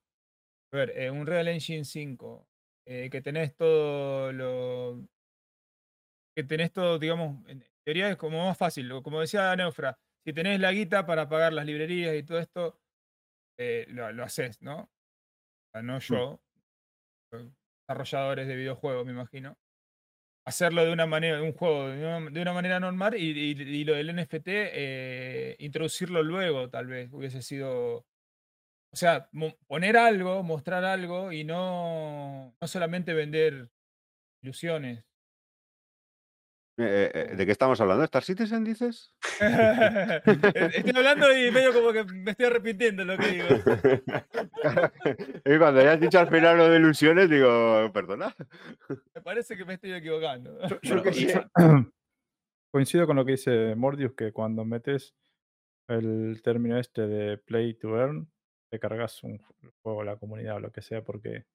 a 0.72 0.78
ver, 0.78 0.92
eh, 0.96 1.12
un 1.12 1.26
Real 1.28 1.48
Engine 1.48 1.86
5, 1.86 2.48
eh, 2.86 3.10
que 3.10 3.22
tenés 3.22 3.56
todo 3.56 4.32
lo. 4.34 5.08
que 6.36 6.44
tenés 6.44 6.72
todo, 6.72 7.00
digamos, 7.00 7.48
en 7.48 7.64
teoría 7.86 8.10
es 8.10 8.18
como 8.18 8.46
más 8.46 8.58
fácil. 8.58 8.90
Como 9.04 9.22
decía 9.22 9.56
Neufra, 9.56 9.98
si 10.26 10.34
tenés 10.34 10.60
la 10.60 10.72
guita 10.72 11.06
para 11.06 11.28
pagar 11.30 11.54
las 11.54 11.66
librerías 11.66 12.16
y 12.16 12.24
todo 12.24 12.40
esto, 12.40 12.80
eh, 13.60 13.86
lo, 13.90 14.12
lo 14.14 14.24
haces, 14.24 14.62
¿no? 14.62 14.82
O 14.84 14.90
sea, 15.74 15.84
no 15.84 16.00
yo, 16.00 16.42
eh, 17.34 17.52
desarrolladores 17.88 18.48
de 18.48 18.56
videojuegos, 18.56 19.06
me 19.06 19.14
imagino. 19.14 19.58
Hacerlo 20.48 20.86
de 20.86 20.94
una 20.94 21.06
manera, 21.08 21.42
un 21.44 21.54
juego 21.54 21.90
de 21.90 22.00
una, 22.06 22.32
de 22.32 22.42
una 22.42 22.54
manera 22.54 22.80
normal 22.80 23.16
y, 23.18 23.32
y- 23.32 23.62
y 23.82 23.84
lo 23.86 23.94
del 23.96 24.10
NFT, 24.12 25.56
introducirlo 25.60 26.24
luego, 26.24 26.70
tal 26.70 26.88
vez, 26.88 27.12
hubiese 27.14 27.42
sido. 27.42 28.06
O 28.98 29.00
sea, 29.00 29.30
poner 29.68 29.96
algo, 29.96 30.42
mostrar 30.42 30.84
algo 30.84 31.32
y 31.32 31.44
no, 31.44 32.56
no 32.60 32.68
solamente 32.68 33.14
vender 33.14 33.70
ilusiones. 34.42 35.06
Eh, 36.80 37.12
eh, 37.14 37.36
¿De 37.36 37.46
qué 37.46 37.52
estamos 37.52 37.80
hablando? 37.80 38.04
¿Star 38.06 38.24
Citizen 38.24 38.64
dices? 38.64 39.14
Estoy 39.40 40.94
hablando 40.96 41.32
y 41.32 41.52
medio 41.52 41.74
como 41.74 41.94
que 41.94 42.06
me 42.06 42.32
estoy 42.32 42.48
arrepintiendo 42.48 43.06
lo 43.06 43.20
que 43.20 43.28
digo. 43.28 43.46
y 45.46 45.58
cuando 45.60 45.82
hayas 45.82 46.00
dicho 46.00 46.18
al 46.18 46.32
final 46.32 46.58
lo 46.58 46.68
de 46.68 46.78
ilusiones, 46.78 47.30
digo, 47.30 47.92
perdona. 47.94 48.36
Me 49.14 49.22
parece 49.22 49.56
que 49.56 49.64
me 49.64 49.76
estoy 49.76 49.94
equivocando. 49.94 50.58
Yo 50.82 51.04
Bueno. 51.04 51.52
Coincido 52.72 53.06
con 53.06 53.18
lo 53.18 53.26
que 53.26 53.34
dice 53.34 53.76
Mordius, 53.76 54.16
que 54.16 54.32
cuando 54.32 54.66
metes 54.66 55.14
el 55.88 56.42
término 56.44 56.80
este 56.80 57.06
de 57.06 57.38
play 57.38 57.76
to 57.76 57.96
earn, 57.96 58.28
te 58.70 58.80
cargas 58.80 59.24
un 59.24 59.40
juego 59.84 60.04
la 60.04 60.18
comunidad 60.18 60.58
o 60.58 60.60
lo 60.60 60.72
que 60.72 60.82
sea, 60.82 61.04
porque 61.04 61.46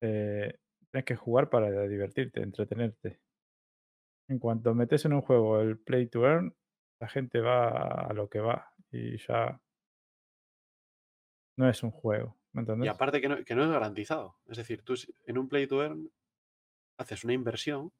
eh, 0.00 0.58
tienes 0.90 1.04
que 1.04 1.16
jugar 1.16 1.50
para 1.50 1.86
divertirte, 1.86 2.42
entretenerte. 2.42 3.20
En 4.26 4.38
cuanto 4.38 4.74
metes 4.74 5.04
en 5.04 5.12
un 5.12 5.20
juego 5.20 5.60
el 5.60 5.78
play 5.78 6.06
to 6.06 6.24
earn, 6.24 6.56
la 6.98 7.08
gente 7.08 7.40
va 7.40 7.68
a 8.06 8.12
lo 8.14 8.28
que 8.30 8.40
va 8.40 8.72
y 8.90 9.18
ya 9.18 9.60
no 11.58 11.68
es 11.68 11.82
un 11.82 11.90
juego, 11.90 12.38
¿me 12.52 12.60
Y 12.80 12.86
entendés? 12.86 12.88
aparte 12.88 13.20
que 13.20 13.28
no, 13.28 13.44
que 13.44 13.54
no 13.54 13.62
es 13.64 13.70
garantizado. 13.70 14.36
Es 14.46 14.56
decir, 14.58 14.82
tú 14.82 14.94
en 15.26 15.38
un 15.38 15.48
play 15.48 15.66
to 15.68 15.82
earn 15.82 16.10
haces 16.98 17.24
una 17.24 17.34
inversión, 17.34 17.92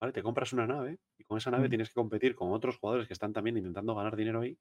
¿vale? 0.00 0.12
Te 0.12 0.22
compras 0.22 0.52
una 0.52 0.66
nave 0.66 1.00
y 1.18 1.24
con 1.24 1.38
esa 1.38 1.50
nave 1.50 1.68
Mm. 1.68 1.68
tienes 1.68 1.88
que 1.88 1.94
competir 1.94 2.34
con 2.34 2.52
otros 2.52 2.78
jugadores 2.78 3.06
que 3.08 3.12
están 3.14 3.32
también 3.32 3.56
intentando 3.56 3.94
ganar 3.94 4.16
dinero 4.16 4.40
ahí 4.40 4.58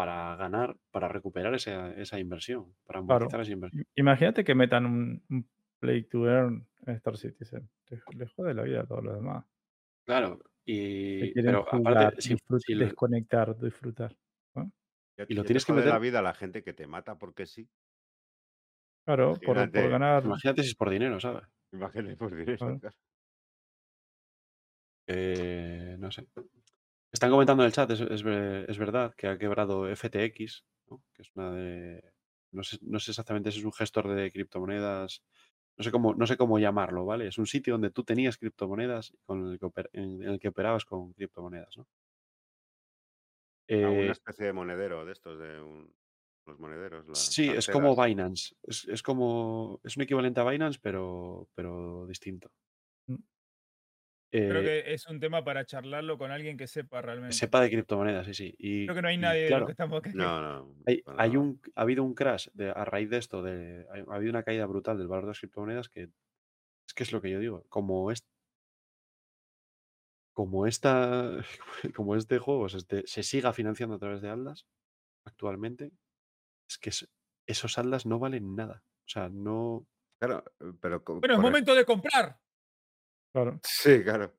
para 0.00 0.34
ganar, 0.36 0.74
para 0.90 1.08
recuperar 1.08 1.54
esa, 1.54 1.92
esa 1.92 2.18
inversión, 2.18 2.74
para 2.86 3.00
Claro. 3.00 3.16
amortizar 3.26 3.42
esa 3.42 3.52
inversión. 3.52 3.84
Imagínate 3.96 4.44
que 4.44 4.54
metan 4.54 4.86
un, 4.86 5.22
un 5.28 5.46
Play 5.78 6.04
to 6.04 6.26
Earn 6.26 6.66
en 6.86 6.94
Star 6.94 7.18
Citizen. 7.18 7.68
Le, 7.90 8.00
le 8.16 8.26
jode 8.26 8.54
la 8.54 8.62
vida 8.62 8.80
a 8.80 8.86
todos 8.86 9.04
los 9.04 9.14
demás. 9.14 9.44
Claro, 10.06 10.40
y 10.64 11.32
quieren 11.34 11.52
pero 11.52 11.64
jugar, 11.64 11.98
aparte, 11.98 12.22
si, 12.22 12.34
disfrut- 12.34 12.60
si 12.64 12.74
lo- 12.74 12.86
desconectar, 12.86 13.58
disfrutar. 13.58 14.16
Y 15.28 15.34
lo 15.34 15.44
tienes 15.44 15.66
que 15.66 15.72
jode 15.72 15.84
la 15.84 15.90
meter- 15.92 16.00
vida 16.00 16.18
a 16.20 16.22
la 16.22 16.32
gente 16.32 16.62
que 16.62 16.72
te 16.72 16.86
mata 16.86 17.18
porque 17.18 17.44
sí. 17.44 17.68
Claro, 19.04 19.34
por, 19.44 19.56
ganar. 19.70 20.24
imagínate 20.24 20.62
si 20.62 20.70
es 20.70 20.76
por 20.76 20.88
dinero, 20.88 21.20
¿sabes? 21.20 21.42
Imagínate 21.72 22.16
por 22.16 22.34
dinero. 22.34 22.56
Claro. 22.56 22.80
Eh, 25.08 25.96
no 25.98 26.10
sé. 26.10 26.26
Están 27.12 27.30
comentando 27.30 27.62
en 27.62 27.66
el 27.68 27.72
chat, 27.72 27.90
es, 27.90 28.00
es 28.00 28.22
es 28.68 28.78
verdad, 28.78 29.14
que 29.16 29.26
ha 29.26 29.38
quebrado 29.38 29.88
FTX, 29.88 30.64
¿no? 30.88 31.02
que 31.14 31.22
es 31.22 31.30
una 31.34 31.50
de. 31.52 32.12
No 32.52 32.62
sé, 32.64 32.78
no 32.82 32.98
sé 33.00 33.10
exactamente 33.12 33.50
si 33.52 33.58
es 33.60 33.64
un 33.64 33.72
gestor 33.72 34.08
de 34.08 34.30
criptomonedas. 34.32 35.22
No 35.76 35.84
sé 35.84 35.90
cómo, 35.92 36.14
no 36.14 36.26
sé 36.26 36.36
cómo 36.36 36.58
llamarlo, 36.58 37.04
¿vale? 37.06 37.28
Es 37.28 37.38
un 37.38 37.46
sitio 37.46 37.74
donde 37.74 37.90
tú 37.90 38.04
tenías 38.04 38.38
criptomonedas 38.38 39.14
con 39.24 39.48
el 39.48 39.58
que 39.58 39.66
oper- 39.66 39.90
en, 39.92 40.22
en 40.22 40.28
el 40.30 40.40
que 40.40 40.48
operabas 40.48 40.84
con 40.84 41.12
criptomonedas, 41.14 41.76
¿no? 41.78 41.88
Alguna 43.80 44.12
Eh, 44.12 44.12
especie 44.12 44.46
de 44.46 44.52
monedero 44.52 45.04
de 45.04 45.12
estos, 45.12 45.38
de 45.38 45.60
un- 45.60 45.94
los 46.46 46.58
monederos. 46.58 47.06
sí, 47.12 47.52
es 47.56 47.68
como. 47.68 47.94
Binance. 47.96 48.54
Es, 48.62 48.86
es 48.88 49.02
como. 49.02 49.80
Es 49.84 49.96
un 49.96 50.02
equivalente 50.02 50.40
a 50.40 50.44
Binance, 50.44 50.78
pero, 50.82 51.48
pero 51.54 52.06
distinto. 52.06 52.50
Creo 54.30 54.60
Eh, 54.60 54.84
que 54.84 54.94
es 54.94 55.06
un 55.08 55.18
tema 55.18 55.42
para 55.44 55.64
charlarlo 55.64 56.16
con 56.16 56.30
alguien 56.30 56.56
que 56.56 56.66
sepa 56.68 57.02
realmente. 57.02 57.34
sepa 57.34 57.60
de 57.60 57.70
criptomonedas, 57.70 58.26
sí, 58.26 58.34
sí. 58.34 58.54
Y, 58.58 58.86
Creo 58.86 58.94
que 58.96 59.02
no 59.02 59.08
hay 59.08 59.18
nadie 59.18 59.42
de 59.42 59.46
claro, 59.48 59.60
los 59.62 59.66
que 59.68 59.72
estamos 59.72 59.98
aquí. 59.98 60.10
No, 60.14 60.40
no. 60.40 60.74
Hay, 60.86 61.02
para 61.02 61.22
hay 61.22 61.36
un, 61.36 61.60
ha 61.74 61.82
habido 61.82 62.04
un 62.04 62.14
crash 62.14 62.48
de, 62.52 62.70
a 62.70 62.84
raíz 62.84 63.10
de 63.10 63.18
esto, 63.18 63.42
de, 63.42 63.86
ha, 63.90 64.12
ha 64.12 64.16
habido 64.16 64.30
una 64.30 64.42
caída 64.44 64.66
brutal 64.66 64.98
del 64.98 65.08
valor 65.08 65.24
de 65.24 65.30
las 65.30 65.38
criptomonedas 65.40 65.88
que 65.88 66.10
es 66.86 66.94
que 66.94 67.02
es 67.04 67.12
lo 67.12 67.20
que 67.20 67.30
yo 67.30 67.38
digo, 67.38 67.64
como 67.68 68.10
es 68.10 68.24
como 70.32 70.66
esta 70.66 71.38
como 71.94 72.16
este 72.16 72.38
juego 72.38 72.68
se, 72.68 72.78
este- 72.78 73.06
se 73.06 73.22
siga 73.22 73.52
financiando 73.52 73.96
a 73.96 73.98
través 73.98 74.22
de 74.22 74.28
Aldas 74.30 74.66
actualmente, 75.26 75.92
es 76.68 76.78
que 76.78 76.90
es- 76.90 77.08
esos 77.46 77.78
Aldas 77.78 78.06
no 78.06 78.18
valen 78.18 78.54
nada. 78.54 78.84
O 79.06 79.08
sea, 79.08 79.28
no. 79.28 79.86
Claro, 80.20 80.44
eh, 80.60 80.72
pero 80.80 81.02
Bueno, 81.04 81.34
es 81.34 81.40
momento 81.40 81.74
de 81.74 81.84
comprar. 81.84 82.38
Claro. 83.32 83.60
Sí, 83.64 84.02
claro. 84.02 84.34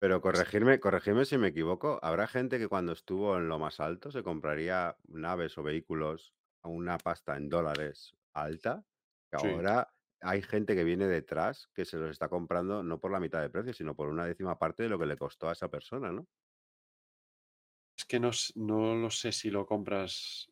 Pero 0.00 0.20
corregirme, 0.20 0.78
corregirme 0.78 1.24
si 1.24 1.38
me 1.38 1.48
equivoco. 1.48 1.98
Habrá 2.02 2.26
gente 2.28 2.58
que 2.58 2.68
cuando 2.68 2.92
estuvo 2.92 3.36
en 3.36 3.48
lo 3.48 3.58
más 3.58 3.80
alto 3.80 4.10
se 4.12 4.22
compraría 4.22 4.96
naves 5.08 5.58
o 5.58 5.62
vehículos 5.62 6.34
a 6.62 6.68
una 6.68 6.98
pasta 6.98 7.36
en 7.36 7.48
dólares 7.48 8.16
alta. 8.34 8.84
Que 9.32 9.38
Sí. 9.40 9.46
ahora 9.48 9.92
hay 10.20 10.42
gente 10.42 10.74
que 10.76 10.84
viene 10.84 11.06
detrás 11.06 11.68
que 11.74 11.84
se 11.84 11.96
los 11.96 12.10
está 12.10 12.28
comprando 12.28 12.82
no 12.82 13.00
por 13.00 13.10
la 13.10 13.20
mitad 13.20 13.40
de 13.40 13.50
precio, 13.50 13.72
sino 13.72 13.94
por 13.96 14.08
una 14.08 14.24
décima 14.24 14.56
parte 14.58 14.84
de 14.84 14.88
lo 14.88 14.98
que 14.98 15.06
le 15.06 15.16
costó 15.16 15.48
a 15.48 15.52
esa 15.52 15.68
persona, 15.68 16.12
¿no? 16.12 16.26
Es 17.98 18.04
que 18.04 18.20
no, 18.20 18.28
s- 18.28 18.52
no 18.54 18.94
lo 18.94 19.10
sé 19.10 19.32
si 19.32 19.50
lo 19.50 19.66
compras. 19.66 20.48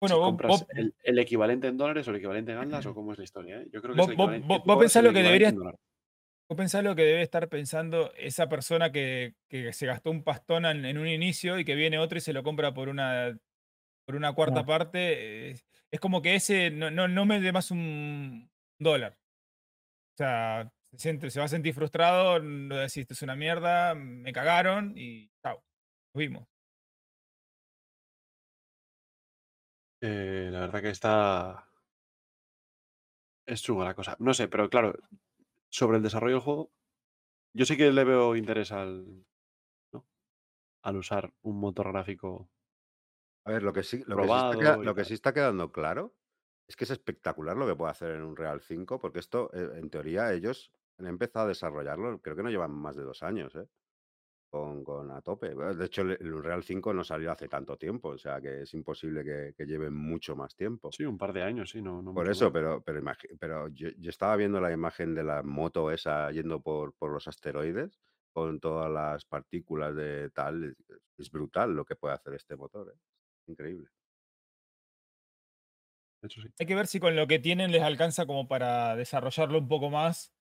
Bueno, 0.00 0.18
vos, 0.18 0.26
compras 0.28 0.50
vos, 0.50 0.66
el, 0.70 0.94
el 1.02 1.18
equivalente 1.18 1.68
en 1.68 1.78
dólares 1.78 2.06
o 2.06 2.10
el 2.10 2.16
equivalente 2.16 2.52
en 2.52 2.58
Aldas 2.58 2.84
o 2.84 2.94
cómo 2.94 3.12
es 3.12 3.18
la 3.18 3.24
historia. 3.24 3.62
¿eh? 3.62 3.68
Yo 3.72 3.80
creo 3.80 3.94
que 3.94 4.00
Vos- 4.00 4.08
es 4.08 4.10
el 4.12 4.16
vos- 4.16 4.24
equivalente. 4.26 4.48
vos- 4.48 4.58
tú 4.58 4.66
vos 4.66 4.74
cobras 4.74 4.84
pensás 4.92 5.00
el 5.00 5.04
lo 5.06 5.12
que 5.14 5.20
equivalente 5.20 5.28
deberías- 5.32 5.52
en 5.52 5.58
dólares. 5.58 5.80
Vos 6.48 6.56
pensás 6.56 6.84
lo 6.84 6.94
que 6.94 7.02
debe 7.02 7.22
estar 7.22 7.48
pensando 7.48 8.12
esa 8.16 8.48
persona 8.48 8.92
que, 8.92 9.34
que 9.48 9.72
se 9.72 9.86
gastó 9.86 10.10
un 10.10 10.24
pastón 10.24 10.66
en, 10.66 10.84
en 10.84 10.98
un 10.98 11.08
inicio 11.08 11.58
y 11.58 11.64
que 11.64 11.74
viene 11.74 11.98
otro 11.98 12.18
y 12.18 12.20
se 12.20 12.32
lo 12.32 12.42
compra 12.42 12.74
por 12.74 12.88
una, 12.88 13.38
por 14.06 14.16
una 14.16 14.34
cuarta 14.34 14.64
No. 14.64 14.66
parte. 14.66 15.50
Es, 15.52 15.66
es 15.92 16.00
como 16.00 16.22
que 16.22 16.36
ese 16.36 16.70
no, 16.70 16.90
no, 16.90 17.08
no 17.08 17.26
me 17.26 17.40
dé 17.40 17.52
más 17.52 17.70
un 17.72 18.50
dólar. 18.80 19.18
O 20.14 20.16
sea, 20.18 20.72
se, 20.92 20.98
siente, 20.98 21.30
se 21.30 21.40
va 21.40 21.46
a 21.46 21.48
sentir 21.48 21.74
frustrado, 21.74 22.40
no 22.40 22.76
decir 22.76 23.02
esto 23.02 23.14
es 23.14 23.22
una 23.22 23.36
mierda, 23.36 23.94
me 23.94 24.32
cagaron 24.32 24.94
y 24.96 25.30
chao. 25.42 25.64
Nos 26.14 26.20
vimos. 26.20 26.48
Eh, 30.00 30.48
la 30.52 30.60
verdad 30.60 30.82
que 30.82 30.90
está. 30.90 31.68
Es 33.46 33.62
chunga 33.62 33.84
la 33.84 33.94
cosa. 33.94 34.16
No 34.18 34.34
sé, 34.34 34.48
pero 34.48 34.68
claro, 34.68 34.94
sobre 35.74 35.96
el 35.96 36.04
desarrollo 36.04 36.36
del 36.36 36.42
juego, 36.44 36.72
yo 37.52 37.66
sí 37.66 37.76
que 37.76 37.90
le 37.90 38.04
veo 38.04 38.36
interés 38.36 38.70
al. 38.70 39.26
¿no? 39.92 40.06
Al 40.82 40.96
usar 40.96 41.34
un 41.42 41.58
motor 41.58 41.90
gráfico. 41.90 42.48
A 43.44 43.50
ver, 43.50 43.64
lo 43.64 43.72
que 43.72 43.82
sí, 43.82 44.04
lo 44.06 44.16
que 44.16 44.22
sí 44.22 44.32
está, 44.32 44.76
lo 44.76 44.94
que 44.94 45.04
sí 45.04 45.14
está 45.14 45.34
quedando 45.34 45.72
claro 45.72 46.14
es 46.68 46.76
que 46.76 46.84
es 46.84 46.90
espectacular 46.90 47.56
lo 47.56 47.66
que 47.66 47.74
puede 47.74 47.90
hacer 47.90 48.12
en 48.12 48.22
un 48.22 48.36
Real 48.36 48.60
5, 48.60 49.00
porque 49.00 49.18
esto, 49.18 49.50
eh, 49.52 49.80
en 49.80 49.90
teoría, 49.90 50.32
ellos 50.32 50.72
han 50.96 51.08
empezado 51.08 51.46
a 51.46 51.48
desarrollarlo, 51.48 52.22
creo 52.22 52.36
que 52.36 52.44
no 52.44 52.50
llevan 52.50 52.70
más 52.70 52.94
de 52.94 53.02
dos 53.02 53.24
años, 53.24 53.54
¿eh? 53.56 53.66
Con, 54.54 54.84
con 54.84 55.10
a 55.10 55.20
tope. 55.20 55.52
De 55.52 55.84
hecho, 55.84 56.02
el, 56.02 56.32
Unreal 56.32 56.62
5 56.62 56.94
no 56.94 57.02
salió 57.02 57.32
hace 57.32 57.48
tanto 57.48 57.76
tiempo, 57.76 58.10
o 58.10 58.18
sea 58.18 58.40
que 58.40 58.62
es 58.62 58.72
imposible 58.72 59.24
que, 59.24 59.52
que 59.52 59.66
lleven 59.66 59.92
mucho 59.92 60.36
más 60.36 60.54
tiempo. 60.54 60.92
Sí, 60.92 61.04
un 61.04 61.18
par 61.18 61.32
de 61.32 61.42
años, 61.42 61.70
sí, 61.70 61.82
no, 61.82 62.00
no 62.00 62.14
Por 62.14 62.30
eso, 62.30 62.44
más. 62.44 62.52
pero, 62.52 62.80
pero, 62.80 63.02
pero 63.40 63.68
yo, 63.70 63.88
yo 63.98 64.10
estaba 64.10 64.36
viendo 64.36 64.60
la 64.60 64.70
imagen 64.70 65.12
de 65.12 65.24
la 65.24 65.42
moto 65.42 65.90
esa 65.90 66.30
yendo 66.30 66.60
por, 66.60 66.94
por 66.94 67.10
los 67.10 67.26
asteroides 67.26 67.98
con 68.32 68.60
todas 68.60 68.88
las 68.92 69.24
partículas 69.24 69.96
de 69.96 70.30
tal. 70.30 70.62
Es, 70.62 70.76
es 71.18 71.30
brutal 71.32 71.74
lo 71.74 71.84
que 71.84 71.96
puede 71.96 72.14
hacer 72.14 72.34
este 72.34 72.54
motor, 72.54 72.92
¿eh? 72.94 72.98
Increíble. 73.48 73.88
De 76.22 76.28
hecho, 76.28 76.40
sí. 76.42 76.48
Hay 76.60 76.66
que 76.66 76.76
ver 76.76 76.86
si 76.86 77.00
con 77.00 77.16
lo 77.16 77.26
que 77.26 77.40
tienen 77.40 77.72
les 77.72 77.82
alcanza 77.82 78.24
como 78.24 78.46
para 78.46 78.94
desarrollarlo 78.94 79.58
un 79.58 79.66
poco 79.66 79.90
más 79.90 80.32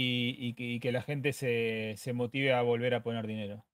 y, 0.00 0.36
y 0.48 0.54
que, 0.54 0.64
y 0.64 0.80
que 0.80 0.92
la 0.92 1.02
gente 1.02 1.32
se, 1.32 1.94
se 1.96 2.12
motive 2.12 2.52
a 2.52 2.62
volver 2.62 2.94
a 2.94 3.02
poner 3.02 3.26
dinero. 3.26 3.64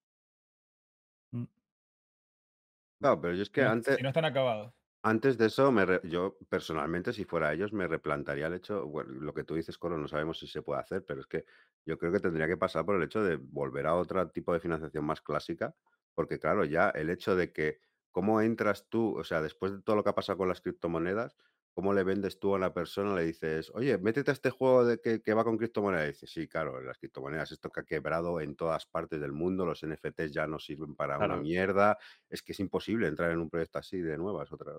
Claro, 2.99 3.21
pero 3.21 3.33
yo 3.35 3.43
es 3.43 3.49
que 3.49 3.61
no, 3.61 3.69
antes, 3.71 3.95
si 3.97 4.03
no 4.03 4.09
están 4.09 4.25
acabados. 4.25 4.73
Antes 5.03 5.37
de 5.37 5.45
eso, 5.45 5.71
me 5.71 5.85
re- 5.85 6.01
yo 6.03 6.37
personalmente, 6.49 7.13
si 7.13 7.23
fuera 7.23 7.53
ellos, 7.53 7.71
me 7.71 7.87
replantaría 7.87 8.47
el 8.47 8.55
hecho, 8.55 8.87
bueno, 8.87 9.13
lo 9.13 9.33
que 9.33 9.43
tú 9.43 9.55
dices, 9.55 9.77
Coro, 9.77 9.97
no 9.97 10.07
sabemos 10.07 10.39
si 10.39 10.47
se 10.47 10.63
puede 10.63 10.81
hacer, 10.81 11.05
pero 11.05 11.21
es 11.21 11.27
que 11.27 11.45
yo 11.85 11.97
creo 11.97 12.11
que 12.11 12.19
tendría 12.19 12.47
que 12.47 12.57
pasar 12.57 12.85
por 12.85 12.95
el 12.97 13.03
hecho 13.03 13.23
de 13.23 13.37
volver 13.37 13.85
a 13.87 13.95
otro 13.95 14.29
tipo 14.31 14.51
de 14.53 14.59
financiación 14.59 15.05
más 15.05 15.21
clásica, 15.21 15.75
porque 16.13 16.39
claro, 16.39 16.65
ya 16.65 16.89
el 16.89 17.09
hecho 17.09 17.35
de 17.35 17.53
que 17.53 17.79
cómo 18.11 18.41
entras 18.41 18.89
tú, 18.89 19.17
o 19.17 19.23
sea, 19.23 19.41
después 19.41 19.71
de 19.71 19.81
todo 19.81 19.95
lo 19.95 20.03
que 20.03 20.09
ha 20.09 20.15
pasado 20.15 20.37
con 20.39 20.49
las 20.49 20.61
criptomonedas, 20.61 21.37
cómo 21.77 21.93
le 21.93 22.03
vendes 22.03 22.39
tú 22.39 22.53
a 22.53 22.57
una 22.57 22.73
persona, 22.73 23.13
le 23.13 23.23
dices, 23.23 23.69
oye, 23.75 23.99
métete 23.99 24.31
a 24.31 24.33
este 24.33 24.49
juego 24.49 24.83
de 24.83 24.99
que, 24.99 25.21
que 25.21 25.33
va 25.35 25.43
con 25.43 25.59
criptomonedas, 25.59 26.05
y 26.07 26.11
dice, 26.13 26.25
sí, 26.25 26.47
claro, 26.47 26.81
las 26.81 26.97
criptomonedas, 26.97 27.51
esto 27.51 27.69
que 27.69 27.81
ha 27.81 27.83
quebrado 27.83 28.41
en 28.41 28.55
todas 28.55 28.87
partes 28.87 29.21
del 29.21 29.31
mundo, 29.31 29.63
los 29.63 29.83
NFTs 29.83 30.33
ya 30.33 30.47
no 30.47 30.57
sirven 30.57 30.95
para 30.95 31.17
una 31.19 31.35
mierda, 31.43 31.99
es 32.29 32.41
que 32.41 32.53
es 32.53 32.59
imposible 32.61 33.07
entrar 33.07 33.29
en 33.29 33.37
un 33.37 33.51
proyecto 33.51 33.77
así 33.77 34.01
de 34.01 34.17
nuevas, 34.17 34.51
otra... 34.51 34.73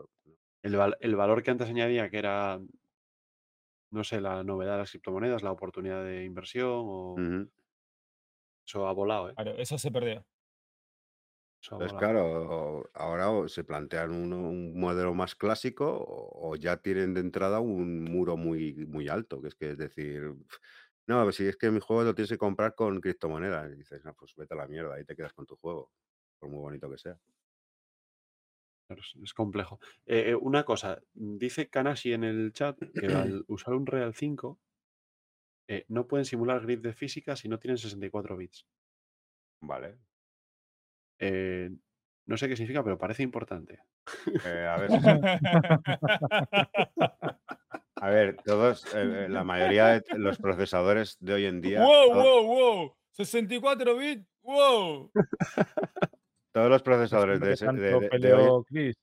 El, 0.65 0.75
val- 0.75 0.97
el 0.99 1.15
valor 1.15 1.45
que 1.45 1.53
antes 1.53 1.69
añadía, 1.69 2.11
que 2.11 2.19
era, 2.19 2.59
no 3.93 4.03
sé, 4.03 4.21
la 4.21 4.43
novedad 4.43 4.73
de 4.73 4.79
las 4.79 4.91
criptomonedas, 4.91 5.45
la 5.45 5.53
oportunidad 5.53 6.03
de 6.03 6.25
inversión, 6.25 6.83
o 6.85 7.15
eso 8.67 8.89
ha 8.89 8.93
volado, 8.93 9.31
¿eh? 9.31 9.35
Claro, 9.37 9.53
eso 9.57 9.79
se 9.79 9.93
perdió. 9.93 10.27
Volado. 11.79 11.97
claro, 11.97 12.91
ahora 12.95 13.49
se 13.49 13.65
plantean 13.65 14.13
uno- 14.13 14.49
un 14.51 14.79
modelo 14.81 15.15
más 15.15 15.35
clásico 15.35 15.87
o, 15.97 16.51
o 16.53 16.57
ya 16.57 16.79
tienen 16.79 17.15
de 17.15 17.21
entrada 17.21 17.61
un 17.61 18.05
muro 18.05 18.37
muy, 18.37 18.75
muy 18.87 19.09
alto, 19.09 19.41
que 19.43 19.49
es 19.49 19.55
que 19.55 19.71
es 19.73 19.79
decir, 19.79 20.35
no, 21.07 21.31
si 21.33 21.47
es 21.47 21.57
que 21.57 21.71
mi 21.71 21.81
juego 21.81 22.05
lo 22.05 22.15
tienes 22.15 22.31
que 22.31 22.39
comprar 22.39 22.75
con 22.75 23.01
criptomonedas, 23.01 23.73
y 23.73 23.77
dices, 23.77 24.05
no, 24.05 24.15
pues 24.15 24.35
vete 24.37 24.55
a 24.55 24.59
la 24.59 24.69
mierda, 24.69 24.95
ahí 24.97 25.05
te 25.05 25.17
quedas 25.17 25.33
con 25.35 25.47
tu 25.47 25.57
juego, 25.57 25.93
por 26.39 26.51
muy 26.51 26.61
bonito 26.61 26.91
que 26.91 26.99
sea. 26.99 27.19
Claro, 28.87 29.03
es, 29.03 29.15
es 29.23 29.35
complejo. 29.35 29.79
Eh, 30.07 30.31
eh, 30.31 30.35
una 30.35 30.65
cosa, 30.65 31.03
dice 31.13 31.69
Kanashi 31.69 32.13
en 32.13 32.25
el 32.25 32.53
chat 32.53 32.79
que 32.97 33.09
al 33.09 33.45
usar 33.49 33.75
un 33.75 33.87
Real 33.87 34.15
5 34.15 34.61
eh, 35.69 35.85
no 35.89 36.07
pueden 36.09 36.27
simular 36.27 36.63
grid 36.63 36.81
de 36.81 36.93
física 36.93 37.37
si 37.37 37.49
no 37.49 37.59
tienen 37.59 37.79
64 37.79 38.37
bits. 38.37 38.67
Vale. 39.61 39.99
Eh, 41.19 41.71
no 42.27 42.37
sé 42.37 42.49
qué 42.49 42.57
significa, 42.57 42.85
pero 42.85 42.99
parece 42.99 43.23
importante. 43.23 43.81
Eh, 44.45 44.67
a 44.67 44.77
ver, 44.77 44.91
a 47.97 48.11
ver, 48.11 48.37
todos, 48.45 48.87
eh, 48.95 49.27
la 49.29 49.45
mayoría 49.45 49.87
de 49.87 50.05
los 50.17 50.39
procesadores 50.39 51.17
de 51.21 51.35
hoy 51.35 51.47
en 51.47 51.61
día, 51.61 51.83
¡Wow, 51.83 52.15
wow, 52.15 52.47
wow! 52.47 52.97
64 53.13 53.97
bits, 53.97 54.27
wow. 54.43 55.11
todos 56.53 56.71
los 56.71 56.83
procesadores 56.83 57.41
de, 57.41 58.35
hoy. 58.35 58.95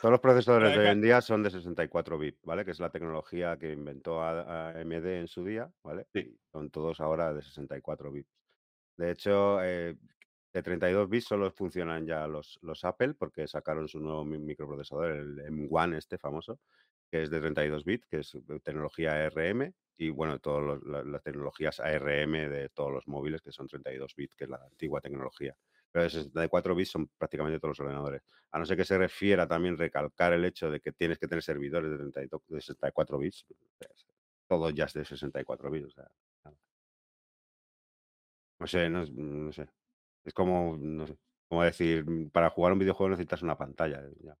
Todos 0.00 0.12
los 0.12 0.20
procesadores 0.20 0.72
de 0.72 0.78
hoy 0.78 0.88
en 0.88 1.02
día 1.02 1.20
son 1.20 1.42
de 1.42 1.50
64 1.50 2.18
bits, 2.18 2.40
¿vale? 2.42 2.64
Que 2.64 2.70
es 2.70 2.80
la 2.80 2.90
tecnología 2.90 3.58
que 3.58 3.72
inventó 3.72 4.22
A- 4.22 4.70
AMD 4.70 5.20
en 5.20 5.28
su 5.28 5.44
día, 5.44 5.70
¿vale? 5.82 6.06
Sí. 6.12 6.34
Son 6.50 6.70
todos 6.70 7.00
ahora 7.00 7.34
de 7.34 7.42
64 7.42 8.10
bits. 8.10 8.30
De 8.96 9.10
hecho, 9.10 9.62
eh, 9.62 9.96
de 10.52 10.62
32 10.62 11.08
bits 11.08 11.26
solo 11.26 11.50
funcionan 11.52 12.06
ya 12.06 12.26
los, 12.26 12.58
los 12.62 12.84
Apple 12.84 13.14
porque 13.14 13.46
sacaron 13.46 13.88
su 13.88 14.00
nuevo 14.00 14.24
mi- 14.24 14.38
microprocesador, 14.38 15.12
el 15.12 15.38
M1 15.40 15.96
este 15.96 16.18
famoso, 16.18 16.60
que 17.10 17.22
es 17.22 17.30
de 17.30 17.40
32 17.40 17.84
bits, 17.84 18.06
que 18.06 18.18
es 18.18 18.32
de 18.46 18.60
tecnología 18.60 19.12
ARM 19.26 19.72
y 19.96 20.10
bueno, 20.10 20.38
todas 20.38 20.80
las 20.84 21.22
tecnologías 21.22 21.78
ARM 21.80 22.48
de 22.48 22.68
todos 22.70 22.90
los 22.92 23.06
móviles 23.08 23.42
que 23.42 23.52
son 23.52 23.66
32 23.68 24.14
bits, 24.16 24.34
que 24.34 24.44
es 24.44 24.50
la 24.50 24.56
antigua 24.64 25.00
tecnología. 25.00 25.56
Pero 25.92 26.04
de 26.04 26.10
64 26.10 26.74
bits 26.74 26.90
son 26.90 27.08
prácticamente 27.18 27.58
todos 27.58 27.70
los 27.78 27.80
ordenadores. 27.80 28.22
A 28.52 28.58
no 28.58 28.64
ser 28.64 28.76
que 28.76 28.84
se 28.84 28.96
refiera 28.96 29.46
también 29.46 29.76
recalcar 29.76 30.32
el 30.32 30.44
hecho 30.44 30.70
de 30.70 30.80
que 30.80 30.92
tienes 30.92 31.18
que 31.18 31.28
tener 31.28 31.42
servidores 31.42 31.90
de, 31.90 31.98
32 31.98 32.42
de 32.48 32.60
64 32.60 33.18
bits, 33.18 33.44
pues, 33.78 34.06
todo 34.48 34.70
ya 34.70 34.84
es 34.84 34.94
de 34.94 35.04
64 35.04 35.70
bits. 35.70 35.86
o 35.88 35.90
sea, 35.90 36.10
no 38.58 38.66
sé, 38.66 38.88
no 38.90 39.52
sé. 39.52 39.79
Es 40.24 40.34
como, 40.34 40.76
no 40.78 41.06
sé, 41.06 41.16
como 41.48 41.62
decir, 41.64 42.04
mm, 42.08 42.30
para 42.30 42.50
jugar 42.50 42.72
un 42.72 42.78
videojuego 42.78 43.10
necesitas 43.10 43.42
una 43.42 43.56
pantalla. 43.56 44.00
eh, 44.04 44.12
ya. 44.22 44.36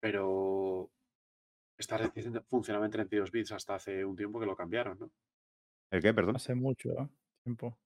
Pero 0.00 0.90
esta 1.78 1.96
red 1.96 2.10
dice- 2.14 2.40
funcionaba 2.48 2.84
en 2.84 2.90
32 2.92 3.30
bits 3.30 3.52
hasta 3.52 3.74
hace 3.76 4.04
un 4.04 4.16
tiempo 4.16 4.38
que 4.40 4.46
lo 4.46 4.56
cambiaron, 4.56 4.98
¿no? 4.98 5.10
¿El 5.90 6.02
qué, 6.02 6.12
perdón? 6.12 6.36
Hace 6.36 6.54
mucho 6.54 6.90
¿eh? 6.90 7.08
tiempo. 7.44 7.78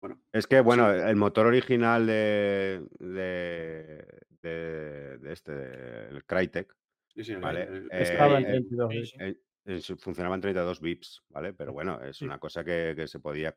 Bueno, 0.00 0.20
Es 0.32 0.46
que, 0.46 0.60
bueno, 0.60 0.92
sí, 0.92 1.00
el 1.08 1.16
motor 1.16 1.46
original 1.46 2.06
de, 2.06 2.86
de, 2.98 4.06
de, 4.42 5.18
de 5.18 5.32
este, 5.32 5.52
de- 5.54 6.08
el 6.08 6.24
Crytek, 6.24 6.74
sí, 7.14 7.24
sí, 7.24 7.32
el- 7.32 7.40
¿vale? 7.40 7.62
el- 7.62 7.88
Estaba 7.92 8.38
en 8.38 8.44
Eh, 8.44 8.48
el- 8.48 8.68
32 8.68 8.90
Sí, 8.92 8.98
bits. 8.98 9.14
eh, 9.20 9.40
eh, 9.64 9.80
su- 9.80 9.96
funcionaba 9.96 10.34
en 10.36 10.40
32 10.42 10.80
bits, 10.80 11.22
¿vale? 11.28 11.52
Pero 11.54 11.72
bueno, 11.72 12.02
es 12.02 12.22
una 12.22 12.38
cosa 12.38 12.64
que, 12.64 12.94
que 12.96 13.06
se 13.08 13.20
podía 13.20 13.54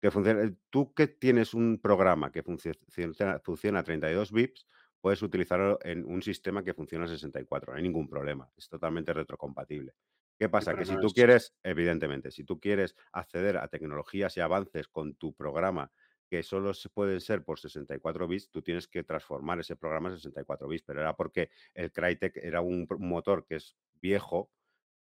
que 0.00 0.10
funciona. 0.10 0.50
Tú 0.70 0.94
que 0.94 1.08
tienes 1.08 1.54
un 1.54 1.80
programa 1.80 2.30
que 2.32 2.42
funcio- 2.44 2.74
funciona, 2.88 3.40
funciona 3.40 3.80
a 3.80 3.84
32 3.84 4.32
bits, 4.32 4.66
puedes 5.00 5.22
utilizarlo 5.22 5.78
en 5.82 6.04
un 6.04 6.22
sistema 6.22 6.62
que 6.64 6.74
funciona 6.74 7.04
a 7.04 7.08
64, 7.08 7.72
no 7.72 7.76
hay 7.76 7.82
ningún 7.82 8.08
problema, 8.08 8.50
es 8.56 8.68
totalmente 8.68 9.12
retrocompatible. 9.12 9.94
¿Qué 10.38 10.48
pasa? 10.48 10.76
Que 10.76 10.84
si 10.84 10.98
tú 10.98 11.06
es- 11.08 11.12
quieres, 11.12 11.54
evidentemente, 11.64 12.30
si 12.30 12.44
tú 12.44 12.60
quieres 12.60 12.94
acceder 13.12 13.56
a 13.58 13.68
tecnologías 13.68 14.36
y 14.36 14.40
avances 14.40 14.86
con 14.88 15.14
tu 15.16 15.34
programa 15.34 15.90
que 16.28 16.42
solo 16.42 16.74
se 16.74 16.88
pueden 16.90 17.20
ser 17.20 17.42
por 17.42 17.58
64 17.58 18.28
bits, 18.28 18.50
tú 18.50 18.62
tienes 18.62 18.86
que 18.86 19.02
transformar 19.02 19.58
ese 19.60 19.76
programa 19.76 20.10
a 20.10 20.16
64 20.16 20.68
bits, 20.68 20.82
pero 20.82 21.00
era 21.00 21.16
porque 21.16 21.50
el 21.74 21.90
Crytek 21.90 22.36
era 22.36 22.60
un, 22.60 22.86
motor 22.98 23.46
que 23.46 23.56
es 23.56 23.76
viejo, 24.00 24.50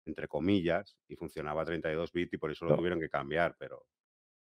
entre 0.05 0.27
comillas, 0.27 0.97
y 1.07 1.15
funcionaba 1.15 1.61
a 1.61 1.65
32 1.65 2.11
bits 2.11 2.33
y 2.33 2.37
por 2.37 2.51
eso 2.51 2.65
lo 2.65 2.75
tuvieron 2.75 2.99
que 2.99 3.09
cambiar, 3.09 3.55
pero 3.57 3.85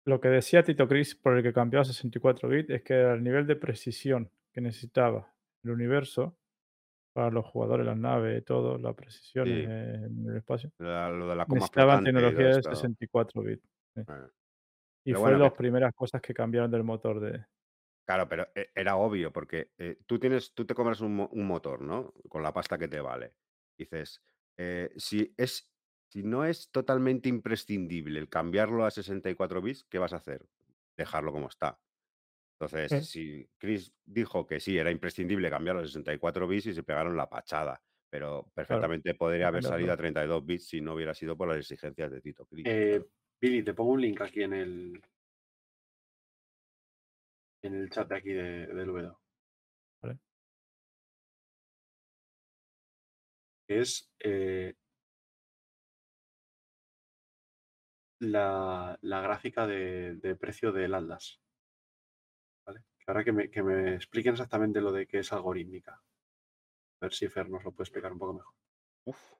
Lo 0.06 0.20
que 0.20 0.28
decía 0.28 0.62
Tito 0.62 0.88
Chris 0.88 1.14
por 1.14 1.36
el 1.36 1.42
que 1.42 1.52
cambió 1.52 1.80
a 1.80 1.84
64 1.84 2.48
bits 2.48 2.70
es 2.70 2.82
que 2.82 2.94
era 2.94 3.14
el 3.14 3.22
nivel 3.22 3.46
de 3.46 3.56
precisión 3.56 4.30
que 4.52 4.60
necesitaba 4.62 5.34
el 5.62 5.70
universo 5.70 6.36
para 7.12 7.30
los 7.30 7.44
jugadores, 7.44 7.84
las 7.84 7.98
naves, 7.98 8.44
todo, 8.44 8.78
la 8.78 8.94
precisión 8.94 9.46
Sí. 9.46 9.52
en, 9.52 10.26
el 10.28 10.36
espacio. 10.36 10.72
la- 10.78 11.10
lo 11.10 11.28
de 11.28 11.36
la 11.36 11.44
coma 11.44 11.56
Necesitaban 11.56 12.04
tecnología 12.04 12.46
de 12.46 12.50
esto, 12.52 12.74
64 12.74 13.42
bits. 13.42 13.68
sí. 13.94 14.02
bueno. 14.06 14.30
Y 15.04 15.12
Pero 15.12 15.20
fue 15.20 15.32
bueno, 15.32 15.38
las 15.38 15.52
primeras 15.52 15.92
cosas 15.94 16.22
que 16.22 16.32
cambiaron 16.32 16.70
del 16.70 16.84
motor 16.84 17.20
de. 17.20 17.44
Claro, 18.06 18.28
pero 18.28 18.48
e- 18.54 18.70
era 18.74 18.96
obvio, 18.96 19.32
porque 19.32 19.70
eh, 19.78 19.98
tú 20.06 20.18
tienes, 20.18 20.52
tú 20.54 20.66
te 20.66 20.74
compras 20.74 21.00
un, 21.00 21.14
mo- 21.14 21.28
un 21.32 21.46
motor, 21.46 21.80
¿no? 21.82 22.12
Con 22.28 22.42
la 22.42 22.52
pasta 22.52 22.78
que 22.78 22.88
te 22.88 23.00
vale. 23.00 23.34
Dices, 23.78 24.22
eh, 24.56 24.90
si 24.96 25.32
es, 25.36 25.72
si 26.08 26.22
no 26.22 26.44
es 26.44 26.70
totalmente 26.72 27.28
imprescindible 27.28 28.18
el 28.18 28.28
cambiarlo 28.28 28.84
a 28.84 28.90
64 28.90 29.62
bits, 29.62 29.84
¿qué 29.88 29.98
vas 29.98 30.12
a 30.12 30.16
hacer? 30.16 30.48
Dejarlo 30.96 31.32
como 31.32 31.48
está. 31.48 31.80
Entonces, 32.60 32.94
si 32.94 33.50
Chris 33.58 33.94
dijo 34.04 34.46
que 34.46 34.60
sí, 34.60 34.78
era 34.78 34.90
imprescindible 34.90 35.50
cambiarlo 35.50 35.82
a 35.82 35.86
64 35.86 36.48
bits 36.48 36.66
y 36.66 36.74
se 36.74 36.82
pegaron 36.84 37.16
la 37.16 37.28
pachada, 37.30 37.82
pero 38.10 38.50
perfectamente 38.54 39.14
podría 39.14 39.48
haber 39.48 39.64
salido 39.64 39.92
a 39.92 39.96
32 39.96 40.44
bits 40.46 40.68
si 40.68 40.80
no 40.82 40.94
hubiera 40.94 41.14
sido 41.14 41.36
por 41.38 41.48
las 41.48 41.58
exigencias 41.58 42.10
de 42.12 42.20
Tito. 42.22 42.48
Eh. 42.64 43.04
Billy, 43.40 43.62
te 43.64 43.74
pongo 43.74 43.92
un 43.92 44.00
link 44.02 44.20
aquí 44.20 44.42
en 44.42 44.52
el 44.52 45.02
en 47.62 47.74
el 47.74 47.90
chat 47.90 48.08
de 48.08 48.16
aquí 48.16 48.32
de. 48.32 48.66
Vale. 50.02 50.18
Que 53.66 53.80
es 53.80 54.10
eh, 54.18 54.74
la, 58.20 58.98
la 59.02 59.20
gráfica 59.20 59.66
de, 59.66 60.16
de 60.16 60.36
precio 60.36 60.72
del 60.72 60.94
Atlas. 60.94 61.40
Ahora 63.06 63.24
que 63.24 63.32
me, 63.32 63.50
que 63.50 63.62
me 63.62 63.94
expliquen 63.94 64.34
exactamente 64.34 64.80
lo 64.80 64.92
de 64.92 65.06
qué 65.06 65.18
es 65.18 65.32
algorítmica. 65.32 65.94
A 65.94 67.06
ver 67.06 67.12
si 67.12 67.28
Fer 67.28 67.48
nos 67.48 67.64
lo 67.64 67.72
puede 67.72 67.86
explicar 67.86 68.12
un 68.12 68.18
poco 68.18 68.34
mejor. 68.34 68.54
Uf. 69.06 69.39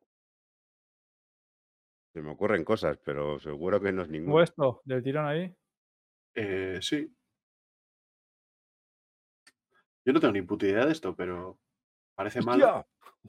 Se 2.13 2.21
me 2.23 2.31
ocurren 2.33 2.65
cosas, 2.65 2.99
pero 3.05 3.39
seguro 3.39 3.81
que 3.81 3.93
no 3.93 4.03
es 4.03 4.09
¿Hubo 4.09 4.13
ninguna. 4.13 4.45
esto 4.45 4.83
del 4.85 5.03
tirón 5.03 5.27
ahí? 5.27 5.55
Eh, 6.35 6.79
sí. 6.83 7.13
Yo 10.05 10.13
no 10.13 10.21
tengo 10.21 10.33
ni 10.33 10.43
puta 10.43 10.67
idea 10.67 10.87
de 10.87 10.93
esto, 10.93 11.15
pero 11.15 11.61
parece 12.17 12.41
malo. 12.43 12.65
¡Hostia! 12.67 12.87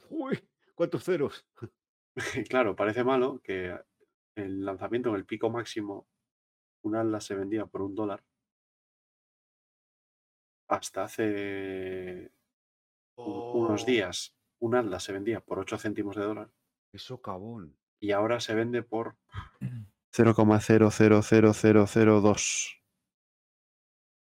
¡Uy! 0.09 0.39
¿Cuántos 0.75 1.03
ceros? 1.03 1.45
Claro, 2.49 2.75
parece 2.75 3.05
malo 3.05 3.39
que 3.41 3.73
el 4.35 4.65
lanzamiento 4.65 5.09
en 5.09 5.15
el 5.15 5.25
pico 5.25 5.49
máximo, 5.49 6.07
un 6.83 6.95
Atlas 6.97 7.23
se 7.23 7.35
vendía 7.35 7.65
por 7.67 7.81
un 7.83 7.95
dólar. 7.95 8.21
Hasta 10.69 11.03
hace 11.05 12.31
un- 13.17 13.61
unos 13.65 13.83
Oh. 13.83 13.85
días, 13.85 14.35
un 14.59 14.75
Atlas 14.75 15.03
se 15.03 15.13
vendía 15.13 15.39
por 15.39 15.59
8 15.59 15.77
céntimos 15.77 16.15
de 16.17 16.23
dólar 16.23 16.51
¡Qué 16.91 16.97
socavón! 16.99 17.77
Y 18.01 18.11
ahora 18.11 18.39
se 18.41 18.53
vende 18.55 18.83
por 18.83 19.15
0,000002. 20.11 22.81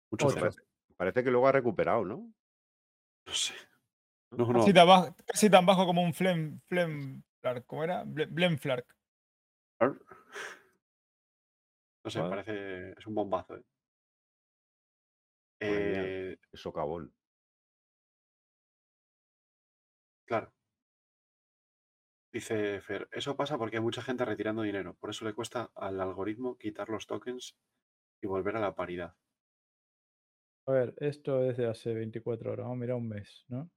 Mucho 0.09 0.27
Ocho. 0.27 0.35
cero. 0.35 0.45
Parece, 0.49 0.61
parece 0.95 1.23
que 1.23 1.29
luego 1.29 1.47
ha 1.47 1.51
recuperado, 1.51 2.03
¿no? 2.05 2.33
No 3.27 3.33
sé. 3.33 3.53
No, 4.31 4.45
no. 4.51 4.59
Casi, 4.59 4.73
tan 4.73 4.87
bajo, 4.87 5.15
casi 5.25 5.49
tan 5.49 5.65
bajo 5.65 5.85
como 5.85 6.01
un 6.01 6.13
Flem, 6.13 6.59
Flem 6.65 7.21
Flark, 7.41 7.65
¿cómo 7.65 7.83
era? 7.83 8.05
Ble- 8.05 8.27
Blemflark. 8.29 8.87
No 9.81 9.97
sé, 12.09 12.19
Vale. 12.19 12.29
parece. 12.29 12.91
Es 12.97 13.05
un 13.05 13.15
bombazo. 13.15 13.57
¿eh? 13.57 13.63
Mía. 15.59 15.69
Eh. 15.69 16.37
Claro. 20.25 20.51
Dice 22.37 22.79
Fer, 22.81 23.09
eso 23.11 23.35
pasa 23.35 23.57
porque 23.57 23.77
hay 23.77 23.81
mucha 23.81 24.03
gente 24.03 24.23
retirando 24.23 24.61
dinero. 24.61 24.95
Por 24.99 25.09
eso 25.09 25.25
le 25.25 25.33
cuesta 25.33 25.71
al 25.73 25.99
algoritmo 25.99 26.55
quitar 26.55 26.87
los 26.87 27.07
tokens 27.07 27.57
y 28.21 28.27
volver 28.27 28.55
a 28.57 28.59
la 28.59 28.75
paridad. 28.75 29.15
A 30.67 30.71
ver, 30.71 30.93
esto 30.97 31.41
es 31.41 31.57
de 31.57 31.65
hace 31.65 31.95
24 31.95 32.51
horas. 32.51 32.65
Vamos 32.65 32.77
a 32.77 32.79
mirar 32.79 32.97
un 32.97 33.09
mes, 33.09 33.43
¿no? 33.47 33.71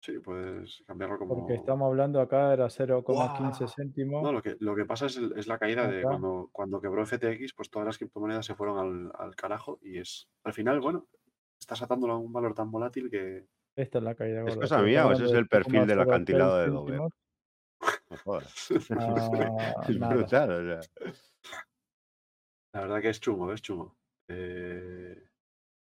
Sí, 0.00 0.20
puedes 0.20 0.84
cambiarlo 0.86 1.18
como. 1.18 1.38
Porque 1.40 1.54
estamos 1.54 1.88
hablando 1.88 2.20
acá 2.20 2.52
era 2.52 2.66
0,15 2.66 3.02
¡Guau! 3.02 3.68
céntimos. 3.68 4.22
No, 4.22 4.30
lo 4.30 4.42
que, 4.42 4.54
lo 4.60 4.76
que 4.76 4.84
pasa 4.84 5.06
es, 5.06 5.16
es 5.16 5.48
la 5.48 5.58
caída 5.58 5.88
de 5.88 6.02
cuando, 6.02 6.48
cuando 6.52 6.80
quebró 6.80 7.04
FTX, 7.04 7.52
pues 7.52 7.68
todas 7.68 7.86
las 7.86 7.98
criptomonedas 7.98 8.46
se 8.46 8.54
fueron 8.54 8.78
al, 8.78 9.10
al 9.18 9.34
carajo 9.34 9.80
y 9.82 9.98
es. 9.98 10.28
Al 10.44 10.52
final, 10.52 10.80
bueno, 10.80 11.08
estás 11.58 11.82
atándolo 11.82 12.12
a 12.12 12.18
un 12.18 12.32
valor 12.32 12.54
tan 12.54 12.70
volátil 12.70 13.10
que. 13.10 13.48
Esta 13.74 13.98
es 13.98 14.04
la 14.04 14.14
caída 14.14 14.42
¿Es 14.42 14.56
mía 14.56 14.62
estamos 14.62 15.10
o 15.10 15.12
ese 15.12 15.24
es 15.24 15.32
el 15.32 15.48
perfil 15.48 15.84
del 15.84 15.98
0,03 15.98 16.02
acantilado 16.02 16.58
de 16.58 16.68
Dover? 16.68 17.00
Es 18.70 18.90
nada. 18.90 20.14
brutal, 20.14 20.50
o 20.50 20.80
sea. 20.80 20.80
La 22.72 22.80
verdad 22.82 23.00
que 23.00 23.08
es 23.10 23.20
chungo, 23.20 23.52
es 23.52 23.62
chungo. 23.62 23.96
Eh, 24.28 25.22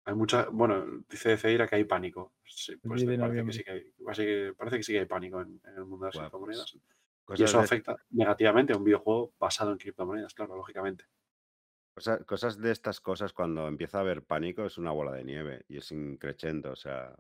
hay 0.05 0.15
mucha. 0.15 0.49
Bueno, 0.51 0.85
dice 1.09 1.37
Ceira 1.37 1.67
que 1.67 1.77
hay 1.77 1.85
pánico. 1.85 2.35
Sí, 2.45 2.77
pues 2.77 3.01
10 3.01 3.11
de 3.11 3.19
parece 3.19 3.45
que 3.47 3.53
sí 3.53 3.65
que 3.65 3.71
hay, 3.71 3.93
parece 4.05 4.25
que, 4.25 4.55
parece 4.57 4.77
que 4.77 4.83
sí 4.83 4.93
que 4.93 4.99
hay 5.01 5.07
pánico 5.07 5.41
en, 5.41 5.61
en 5.65 5.75
el 5.75 5.85
mundo 5.85 6.07
de 6.07 6.09
las 6.09 6.15
pues, 6.17 6.23
criptomonedas. 6.25 6.77
Y 7.37 7.43
eso 7.43 7.59
de, 7.59 7.65
afecta 7.65 7.97
negativamente 8.11 8.73
a 8.73 8.77
un 8.77 8.85
videojuego 8.85 9.33
basado 9.39 9.73
en 9.73 9.79
criptomonedas, 9.79 10.33
claro, 10.35 10.55
lógicamente. 10.57 11.07
cosa- 11.95 12.23
cosas 12.25 12.61
de 12.61 12.71
estas 12.71 13.01
cosas, 13.01 13.33
cuando 13.33 13.67
empieza 13.67 13.99
a 13.99 14.03
haber 14.03 14.23
pánico, 14.23 14.65
es 14.65 14.79
una 14.79 14.93
bola 14.93 15.13
de 15.13 15.25
nieve 15.25 15.65
y 15.69 15.79
es 15.79 15.91
increchendo, 15.91 16.71
o 16.71 16.77
sea. 16.77 17.17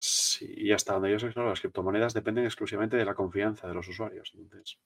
Sí, 0.00 0.52
y 0.56 0.72
hasta 0.72 0.94
donde 0.94 1.10
yo 1.10 1.18
sé, 1.18 1.32
claro, 1.32 1.48
las 1.48 1.60
criptomonedas 1.60 2.14
dependen 2.14 2.44
exclusivamente 2.44 2.96
de 2.96 3.04
la 3.04 3.14
confianza 3.14 3.66
de 3.66 3.74
los 3.74 3.88
usuarios. 3.88 4.32
Entonces, 4.34 4.78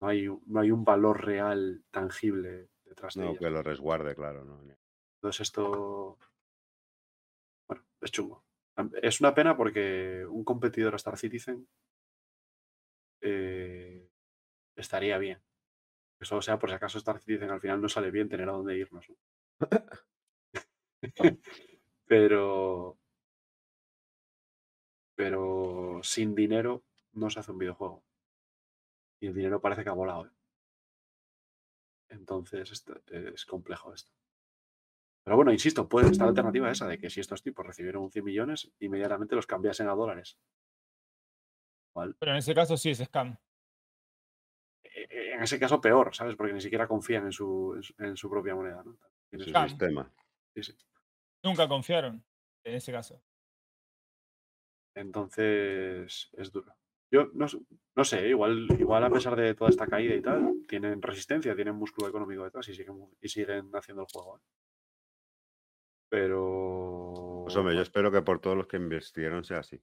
no 0.00 0.08
hay, 0.08 0.28
un- 0.28 0.42
no 0.46 0.60
hay 0.60 0.70
un 0.70 0.84
valor 0.84 1.24
real, 1.24 1.82
tangible 1.90 2.68
detrás 2.84 3.14
de 3.14 3.22
No, 3.22 3.28
ellas. 3.30 3.40
que 3.40 3.50
lo 3.50 3.62
resguarde, 3.62 4.14
claro. 4.14 4.44
¿no? 4.44 4.60
Entonces, 5.16 5.40
esto. 5.40 6.18
Bueno, 7.66 7.84
es 8.00 8.10
chungo. 8.10 8.44
Es 9.02 9.20
una 9.20 9.34
pena 9.34 9.56
porque 9.56 10.24
un 10.28 10.44
competidor 10.44 10.92
a 10.92 10.96
Star 10.96 11.16
Citizen 11.16 11.66
eh, 13.20 14.08
estaría 14.76 15.18
bien. 15.18 15.42
Eso 16.20 16.42
sea, 16.42 16.58
por 16.58 16.70
si 16.70 16.76
acaso 16.76 16.98
Star 16.98 17.20
Citizen 17.20 17.50
al 17.50 17.60
final 17.60 17.80
no 17.80 17.88
sale 17.88 18.10
bien 18.10 18.28
tener 18.28 18.48
a 18.48 18.52
dónde 18.52 18.76
irnos. 18.78 19.08
¿no? 19.08 19.16
pero. 22.06 22.97
Pero 25.18 25.98
sin 26.04 26.36
dinero 26.36 26.84
no 27.14 27.28
se 27.28 27.40
hace 27.40 27.50
un 27.50 27.58
videojuego. 27.58 28.04
Y 29.20 29.26
el 29.26 29.34
dinero 29.34 29.60
parece 29.60 29.82
que 29.82 29.88
ha 29.88 29.92
volado. 29.94 30.26
¿eh? 30.26 30.30
Entonces 32.10 32.70
esto- 32.70 33.00
es 33.08 33.44
complejo 33.44 33.92
esto. 33.92 34.12
Pero 35.24 35.34
bueno, 35.34 35.50
insisto, 35.52 35.88
puede 35.88 36.06
estar 36.08 36.26
la 36.26 36.30
alternativa 36.30 36.70
esa 36.70 36.86
de 36.86 36.98
que 36.98 37.10
si 37.10 37.18
estos 37.18 37.42
tipos 37.42 37.66
recibieron 37.66 38.04
un 38.04 38.12
100 38.12 38.24
millones, 38.24 38.70
inmediatamente 38.78 39.34
los 39.34 39.48
cambiasen 39.48 39.88
a 39.88 39.94
dólares. 39.96 40.38
Pero 42.20 42.30
en 42.30 42.36
ese 42.38 42.54
caso 42.54 42.76
sí 42.76 42.90
es 42.90 42.98
scam. 42.98 43.36
eh, 44.84 45.32
En 45.34 45.42
ese 45.42 45.58
caso 45.58 45.80
peor, 45.80 46.14
¿sabes? 46.14 46.36
Porque 46.36 46.52
ni 46.52 46.60
siquiera 46.60 46.86
confían 46.86 47.24
en 47.26 47.32
su, 47.32 47.74
en 47.98 48.16
su, 48.16 48.30
propia 48.30 48.54
moneda. 48.54 48.84
¿no? 48.84 48.96
En 49.32 49.40
su 49.40 49.52
sistema. 49.68 50.12
sí, 50.54 50.62
sí. 50.62 50.76
Nunca 51.42 51.66
confiaron 51.66 52.24
en 52.62 52.74
ese 52.76 52.92
caso. 52.92 53.20
Entonces 54.94 56.30
es 56.32 56.52
duro. 56.52 56.74
Yo 57.10 57.28
no, 57.32 57.46
no 57.96 58.04
sé, 58.04 58.28
igual, 58.28 58.66
igual 58.78 59.04
a 59.04 59.10
pesar 59.10 59.34
de 59.36 59.54
toda 59.54 59.70
esta 59.70 59.86
caída 59.86 60.14
y 60.14 60.20
tal, 60.22 60.54
tienen 60.68 61.00
resistencia, 61.00 61.54
tienen 61.54 61.74
músculo 61.76 62.08
económico 62.08 62.44
detrás 62.44 62.68
y 62.68 62.74
siguen, 62.74 63.08
y 63.20 63.28
siguen 63.28 63.70
haciendo 63.74 64.02
el 64.02 64.08
juego. 64.12 64.38
¿eh? 64.38 64.40
Pero 66.10 67.42
Pues 67.44 67.56
hombre, 67.56 67.74
yo 67.74 67.82
espero 67.82 68.10
que 68.10 68.22
por 68.22 68.40
todos 68.40 68.56
los 68.56 68.66
que 68.66 68.76
invirtieron 68.76 69.44
sea 69.44 69.58
así. 69.60 69.80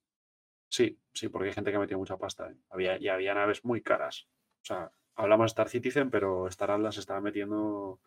sí, 0.69 0.99
sí, 1.13 1.29
porque 1.29 1.47
hay 1.49 1.53
gente 1.53 1.71
que 1.71 1.77
ha 1.77 1.79
metido 1.79 1.99
mucha 1.99 2.17
pasta. 2.17 2.49
¿eh? 2.51 2.57
Había, 2.69 2.97
y 2.99 3.07
había 3.07 3.33
naves 3.33 3.63
muy 3.65 3.81
caras. 3.81 4.27
O 4.61 4.65
sea, 4.65 4.91
hablamos 5.15 5.45
de 5.45 5.47
Star 5.47 5.69
Citizen, 5.69 6.09
pero 6.11 6.47
Star 6.47 6.71
Atlas 6.71 6.97
estaba 6.97 7.21
metiendo 7.21 8.01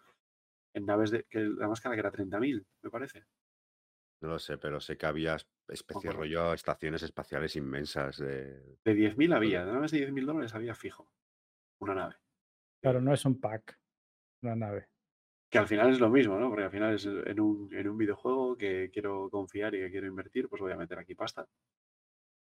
en 0.74 0.86
naves 0.86 1.10
de 1.10 1.24
que 1.24 1.40
la 1.40 1.68
más 1.68 1.80
cara 1.80 1.94
que 1.96 2.00
era 2.00 2.12
30.000, 2.12 2.64
me 2.82 2.90
parece. 2.90 3.24
No 4.20 4.28
lo 4.28 4.38
sé, 4.38 4.58
pero 4.58 4.80
sé 4.80 4.96
que 4.96 5.06
había 5.06 5.36
especie 5.74 6.10
acuerdo. 6.10 6.20
rollo 6.20 6.52
estaciones 6.54 7.02
espaciales 7.02 7.56
inmensas 7.56 8.18
de... 8.18 8.76
De 8.84 8.94
10.000 8.94 9.34
había, 9.34 9.64
de 9.64 9.72
naves 9.72 9.90
de 9.92 10.08
10.000 10.10 10.24
dólares 10.26 10.54
había 10.54 10.74
fijo. 10.74 11.08
Una 11.80 11.94
nave. 11.94 12.14
Claro, 12.82 13.00
no 13.00 13.12
es 13.12 13.24
un 13.24 13.40
pack, 13.40 13.78
una 14.42 14.56
nave. 14.56 14.88
Que 15.50 15.58
al 15.58 15.66
final 15.66 15.90
es 15.90 16.00
lo 16.00 16.10
mismo, 16.10 16.38
¿no? 16.38 16.48
Porque 16.50 16.64
al 16.64 16.70
final 16.70 16.94
es 16.94 17.06
en 17.06 17.40
un, 17.40 17.72
en 17.74 17.88
un 17.88 17.96
videojuego 17.96 18.56
que 18.56 18.90
quiero 18.92 19.30
confiar 19.30 19.74
y 19.74 19.78
que 19.80 19.90
quiero 19.90 20.06
invertir, 20.06 20.48
pues 20.48 20.60
voy 20.60 20.72
a 20.72 20.76
meter 20.76 20.98
aquí 20.98 21.14
pasta. 21.14 21.46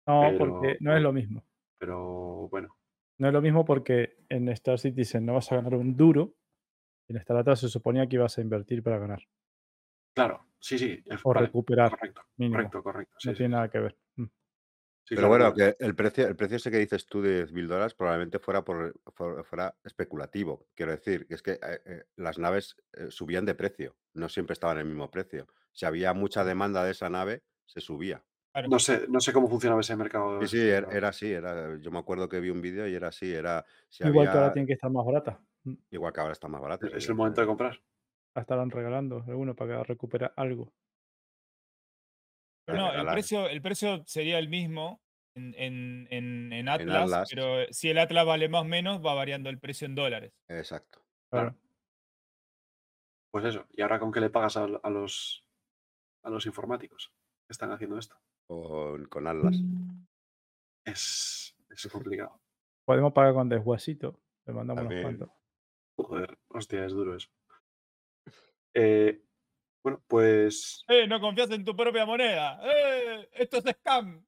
No, 0.07 0.23
Pero- 0.23 0.39
porque 0.39 0.77
no 0.81 0.97
es 0.97 1.03
lo 1.03 1.13
mismo. 1.13 1.45
Pero 1.79 2.49
bueno, 2.49 2.77
No 3.19 3.29
es 3.29 3.33
lo 3.33 3.41
mismo 3.43 3.65
porque 3.65 4.17
en 4.29 4.49
Star 4.51 4.79
Citizen 4.79 5.25
no 5.27 5.35
vas 5.35 5.51
a 5.53 5.57
ganar 5.57 5.75
un 5.75 5.97
duro. 5.97 6.35
Y 7.09 7.13
en 7.13 7.19
Star 7.19 7.37
Atlas 7.37 7.61
se 7.61 7.69
suponía 7.69 8.07
que 8.09 8.17
ibas 8.17 8.37
a 8.39 8.41
invertir 8.41 8.83
para 8.83 8.99
ganar. 8.99 9.23
claro, 10.15 10.46
sí, 10.61 10.79
sí. 10.79 11.03
es- 11.05 11.21
O 11.25 11.33
vale, 11.33 11.47
recuperar, 11.47 11.91
correcto, 11.91 12.23
mínimo. 12.37 12.57
correcto, 12.57 12.83
correcto. 12.83 13.15
sí, 13.19 13.29
no 13.29 13.33
sí, 13.35 13.37
tiene 13.39 13.49
sí, 13.49 13.53
nada 13.57 13.71
que 13.71 13.79
ver. 13.81 13.99
Mm. 14.17 14.25
sí, 14.25 15.15
Pero 15.15 15.29
claro, 15.29 15.29
bueno, 15.29 15.55
que 15.55 15.77
el 15.85 15.95
precio, 15.95 16.27
el 16.29 16.37
precio 16.37 16.57
ese 16.57 16.71
que 16.71 16.79
dices 16.79 17.07
tú 17.07 17.23
de 17.23 17.35
10.000 17.45 17.69
dólares 17.69 17.95
probablemente 17.95 18.39
fuera, 18.39 18.65
por, 18.65 18.95
for- 19.15 19.45
fuera 19.45 19.77
especulativo. 19.85 20.67
Quiero 20.75 20.93
decir, 20.93 21.27
que 21.27 21.35
es 21.35 21.43
que 21.43 21.53
eh, 21.53 21.59
eh, 21.85 22.05
las 22.17 22.39
naves 22.39 22.77
eh, 22.93 23.11
subían 23.11 23.45
de 23.45 23.55
precio, 23.55 23.97
no 24.15 24.29
siempre 24.29 24.55
estaban 24.55 24.77
en 24.79 24.83
el 24.83 24.89
mismo 24.89 25.11
precio. 25.11 25.47
Si 25.73 25.87
había 25.87 26.13
mucha 26.15 26.45
demanda 26.45 26.85
de 26.85 26.93
esa 26.93 27.09
nave, 27.11 27.43
se 27.67 27.81
subía. 27.81 28.25
No 28.69 28.79
sé, 28.79 29.07
no 29.09 29.21
sé 29.21 29.35
cómo 29.35 29.49
funcionaba 29.49 29.83
ese 29.83 29.95
mercado. 29.97 30.41
Sí, 30.47 30.57
sí, 30.57 30.67
er- 30.67 30.89
era 30.91 31.09
así. 31.09 31.31
Era, 31.31 31.77
yo 31.79 31.91
me 31.91 31.99
acuerdo 31.99 32.27
que 32.27 32.41
vi 32.41 32.49
un 32.49 32.63
vídeo 32.63 32.89
y 32.89 32.95
era 32.95 33.09
así. 33.09 33.31
Era, 33.35 33.67
si 33.91 34.03
Igual 34.05 34.31
que 34.31 34.39
ahora 34.39 34.53
tiene 34.55 34.67
que 34.67 34.73
estar 34.73 34.91
más 34.91 35.05
barata. 35.05 35.41
Mm. 35.65 35.75
igual 35.91 36.13
que 36.13 36.21
ahora 36.21 36.33
está 36.33 36.49
más 36.49 36.63
barato. 36.63 36.87
Es 36.87 37.07
el 37.09 37.15
momento 37.17 37.43
de 37.43 37.45
eh, 37.45 37.49
comprar. 37.49 37.83
Estarán 38.41 38.71
regalando 38.71 39.25
alguno 39.27 39.55
para 39.57 39.79
que 39.79 39.85
recuperar 39.85 40.33
algo. 40.37 40.73
Pero 42.67 42.79
no, 42.79 42.93
el 42.93 43.07
precio, 43.07 43.49
el 43.49 43.63
precio 43.63 44.03
sería 44.07 44.39
el 44.39 44.49
mismo 44.49 45.01
en, 45.37 45.55
en, 45.57 46.09
en- 46.11 46.53
en 46.53 46.69
Atlas, 46.69 47.05
Atlas. 47.05 47.29
pero 47.33 47.73
si 47.73 47.89
el 47.91 47.99
Atlas 47.99 48.27
vale 48.27 48.49
más 48.49 48.63
o 48.63 48.65
menos, 48.65 49.05
va 49.05 49.15
variando 49.15 49.49
el 49.51 49.59
precio 49.59 49.87
en 49.87 49.95
dólares. 49.95 50.33
Exacto. 50.49 51.01
Claro. 51.31 51.51
Claro. 51.53 51.63
Pues 53.33 53.45
eso. 53.45 53.67
¿Y 53.73 53.83
ahora 53.83 53.99
con 54.01 54.11
qué 54.13 54.21
le 54.21 54.31
pagas 54.31 54.57
a, 54.57 54.65
a 54.65 54.91
los 54.91 55.45
a 56.25 56.31
los 56.31 56.45
informáticos 56.47 57.13
que 57.47 57.53
están 57.53 57.71
haciendo 57.71 57.99
esto? 57.99 58.17
Con, 58.49 59.07
con 59.07 59.27
Atlas. 59.27 59.57
Es, 60.85 61.57
es 61.71 61.87
complicado. 61.93 62.41
Podemos 62.85 63.13
pagar 63.13 63.35
con 63.35 63.49
deshuesito. 63.49 64.21
Le 64.47 64.53
mandamos 64.55 64.85
unos 64.85 65.03
cuantos. 65.03 65.31
Joder, 65.99 66.39
hostia, 66.49 66.85
es 66.85 66.93
duro 66.93 67.15
eso. 67.17 67.29
Eh, 68.79 69.23
bueno, 69.83 70.03
pues 70.07 70.85
¡Eh! 70.87 71.07
No 71.07 71.19
confías 71.19 71.51
en 71.51 71.65
tu 71.65 71.75
propia 71.75 72.05
moneda. 72.05 72.61
¡Eh! 72.63 73.27
Esto 73.33 73.57
es 73.57 73.65
scam. 73.77 74.23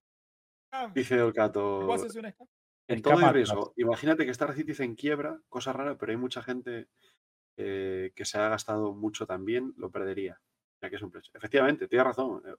Scam. 0.67 0.95
dice 0.95 1.17
el 1.17 1.33
gato. 1.33 1.85
¿Vos 1.85 2.01
haces 2.01 2.17
un 2.17 2.31
scam? 2.31 2.49
En 2.89 3.03
todo 3.03 3.19
hay 3.19 3.33
riesgo. 3.33 3.75
Imagínate 3.77 4.25
que 4.25 4.31
Star 4.31 4.55
Citizen 4.55 4.95
quiebra, 4.95 5.39
cosa 5.51 5.75
rara, 5.75 5.99
pero 5.99 6.13
hay 6.13 6.17
mucha 6.17 6.43
gente 6.43 6.89
eh, 7.59 8.13
que 8.15 8.25
se 8.25 8.39
ha 8.39 8.49
gastado 8.49 8.95
mucho 8.95 9.27
también, 9.27 9.75
lo 9.77 9.91
perdería, 9.91 10.41
ya 10.81 10.89
que 10.89 10.97
es 10.97 11.03
un 11.03 11.11
precio. 11.11 11.31
Efectivamente, 11.35 11.87
tienes 11.87 12.07
razón, 12.07 12.43
eh, 12.47 12.55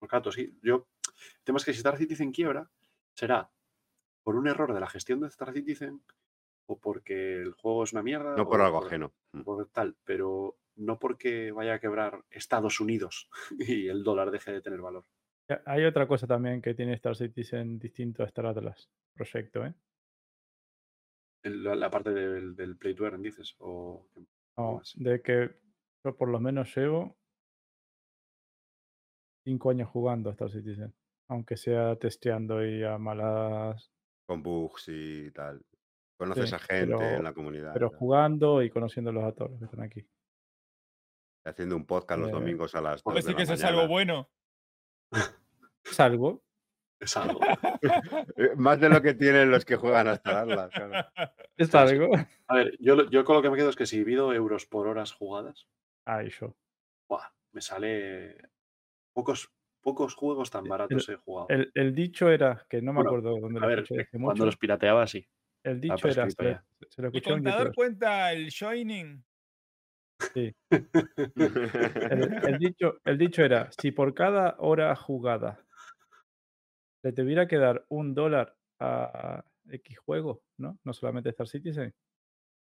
Orcato, 0.00 0.30
sí. 0.30 0.58
Yo, 0.62 0.88
el 1.06 1.44
tema 1.44 1.56
es 1.56 1.64
que 1.64 1.72
si 1.72 1.78
Star 1.78 1.96
Citizen 1.96 2.32
quiebra, 2.32 2.70
será 3.14 3.50
por 4.22 4.36
un 4.36 4.46
error 4.46 4.74
de 4.74 4.80
la 4.80 4.88
gestión 4.88 5.20
de 5.20 5.28
Star 5.28 5.54
Citizen 5.54 6.02
o 6.66 6.78
porque 6.78 7.36
el 7.36 7.52
juego 7.52 7.84
es 7.84 7.92
una 7.94 8.02
mierda. 8.02 8.36
No 8.36 8.42
o 8.42 8.48
por 8.48 8.60
algo 8.60 8.84
ajeno. 8.84 9.14
Mm. 9.32 9.42
por 9.42 9.66
tal, 9.68 9.96
pero 10.04 10.58
no 10.80 10.98
porque 10.98 11.52
vaya 11.52 11.74
a 11.74 11.78
quebrar 11.80 12.24
Estados 12.30 12.80
Unidos 12.80 13.28
y 13.58 13.88
el 13.88 14.02
dólar 14.02 14.30
deje 14.30 14.52
de 14.52 14.62
tener 14.62 14.80
valor. 14.80 15.04
Hay 15.66 15.84
otra 15.84 16.06
cosa 16.06 16.26
también 16.28 16.62
que 16.62 16.74
tiene 16.74 16.94
Star 16.94 17.16
Citizen 17.16 17.78
distinto 17.78 18.22
a 18.22 18.26
Star 18.26 18.46
Atlas 18.46 18.88
proyecto, 19.14 19.64
¿eh? 19.66 19.74
La, 21.42 21.74
la 21.74 21.90
parte 21.90 22.10
del, 22.10 22.54
del 22.54 22.76
play 22.76 22.94
to 22.94 23.04
earn, 23.06 23.22
dices, 23.22 23.56
o 23.58 24.06
No, 24.56 24.80
de 24.96 25.20
que 25.22 25.50
yo 26.04 26.16
por 26.16 26.28
lo 26.28 26.38
menos 26.38 26.74
llevo 26.76 27.16
cinco 29.44 29.70
años 29.70 29.88
jugando 29.88 30.28
a 30.30 30.32
Star 30.32 30.50
Citizen. 30.50 30.94
Aunque 31.28 31.56
sea 31.56 31.96
testeando 31.96 32.64
y 32.64 32.82
a 32.84 32.98
malas. 32.98 33.90
Con 34.26 34.42
bugs 34.42 34.88
y 34.88 35.30
tal. 35.32 35.62
Conoces 36.18 36.50
Sí, 36.50 36.54
a 36.54 36.58
gente 36.58 36.94
pero- 36.96 37.00
en 37.16 37.24
la 37.24 37.32
comunidad. 37.32 37.72
Pero 37.72 37.90
jugando 37.90 38.62
y 38.62 38.70
conociéndolos 38.70 39.24
a 39.24 39.32
todos 39.32 39.50
los 39.52 39.58
que 39.60 39.64
están 39.64 39.82
aquí. 39.82 40.06
Haciendo 41.50 41.76
un 41.76 41.84
podcast 41.86 42.20
los 42.20 42.28
Eh, 42.30 42.32
domingos 42.32 42.74
a 42.74 42.80
las 42.80 42.94
2 42.96 43.02
¿Puedes 43.02 43.24
de 43.24 43.32
decir 43.32 43.34
la 43.34 43.36
que 43.38 43.42
eso 43.44 43.54
es 43.54 43.64
algo 43.64 43.86
bueno? 43.88 44.30
Salvo. 45.84 46.42
Es 47.00 47.16
algo. 47.16 47.40
Eh, 48.36 48.50
Más 48.56 48.78
de 48.80 48.88
lo 48.90 49.00
que 49.02 49.14
tienen 49.14 49.50
los 49.50 49.64
que 49.64 49.76
juegan 49.76 50.06
a 50.08 50.12
Star 50.14 50.36
Atlas, 50.36 50.70
claro. 50.70 51.08
Es 51.56 51.74
algo. 51.74 52.10
A 52.46 52.54
ver, 52.54 52.76
yo, 52.78 53.08
yo 53.10 53.24
con 53.24 53.36
lo 53.36 53.42
que 53.42 53.50
me 53.50 53.56
quedo 53.56 53.70
es 53.70 53.76
que 53.76 53.86
si 53.86 53.98
divido 53.98 54.32
euros 54.34 54.66
por 54.66 54.86
horas 54.86 55.12
jugadas, 55.12 55.66
Ay, 56.04 56.30
yo. 56.30 56.54
¡buah! 57.08 57.28
me 57.52 57.60
sale 57.62 58.36
pocos, 59.12 59.50
pocos 59.80 60.14
juegos 60.14 60.50
tan 60.50 60.64
baratos 60.64 61.08
he 61.08 61.16
jugado. 61.16 61.46
El, 61.48 61.70
el 61.74 61.94
dicho 61.94 62.30
era, 62.30 62.64
que 62.68 62.80
no 62.82 62.92
me 62.92 62.96
Bueno, 63.02 63.10
acuerdo 63.10 63.40
dónde 63.40 63.58
A 63.58 63.62
lo 63.62 63.68
ver, 63.68 63.78
escuché 63.80 64.00
hace 64.02 64.10
cuando 64.12 64.28
mucho. 64.32 64.46
los 64.46 64.56
pirateaba, 64.56 65.06
sí. 65.06 65.26
El 65.62 65.76
está 65.82 65.94
dicho 65.94 66.08
era, 66.08 66.30
se 66.30 66.42
lo, 66.42 66.50
ya. 66.50 66.64
se 66.88 67.02
lo 67.02 67.08
¿El 67.08 67.22
contador 67.22 67.74
cuenta 67.74 68.32
el 68.32 68.50
joining? 68.52 69.24
Sí. 70.34 70.54
El, 72.10 72.34
el 72.46 72.58
dicho, 72.58 72.98
el 73.04 73.18
dicho 73.18 73.42
era, 73.44 73.70
si 73.72 73.90
por 73.92 74.14
cada 74.14 74.56
hora 74.58 74.94
jugada 74.96 75.64
le 77.02 77.12
tuviera 77.12 77.46
que 77.48 77.56
dar 77.56 77.84
un 77.88 78.14
dólar 78.14 78.56
a 78.78 79.44
X 79.68 79.98
juego, 79.98 80.42
¿no? 80.58 80.78
No 80.84 80.92
solamente 80.92 81.30
Star 81.30 81.46
Citizen, 81.48 81.94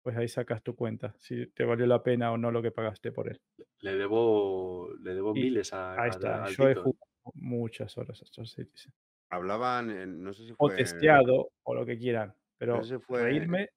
pues 0.03 0.17
ahí 0.17 0.27
sacas 0.27 0.61
tu 0.63 0.75
cuenta, 0.75 1.15
si 1.19 1.47
te 1.47 1.63
valió 1.63 1.85
la 1.85 2.03
pena 2.03 2.31
o 2.31 2.37
no 2.37 2.51
lo 2.51 2.61
que 2.61 2.71
pagaste 2.71 3.11
por 3.11 3.29
él. 3.29 3.39
Le 3.81 3.95
debo, 3.95 4.89
le 5.01 5.13
debo 5.13 5.31
Y 5.35 5.43
miles 5.43 5.73
a, 5.73 5.93
Ahí 5.93 6.09
a- 6.09 6.13
está, 6.13 6.49
yo 6.49 6.67
he 6.69 6.75
jugado 6.75 6.97
muchas 7.33 7.97
horas 7.97 8.21
a 8.21 8.25
Star 8.25 8.47
Citizen. 8.47 8.93
Hablaban, 9.31 9.89
en- 9.91 10.23
no 10.23 10.33
sé 10.33 10.45
si 10.45 10.51
O 10.57 10.67
fue. 10.67 10.75
testeado, 10.77 11.51
o 11.63 11.75
lo 11.75 11.85
que 11.85 11.97
quieran, 11.97 12.33
pero 12.57 12.83
sé 12.83 12.97
si 12.97 13.03
fue- 13.03 13.23
reírme 13.23 13.69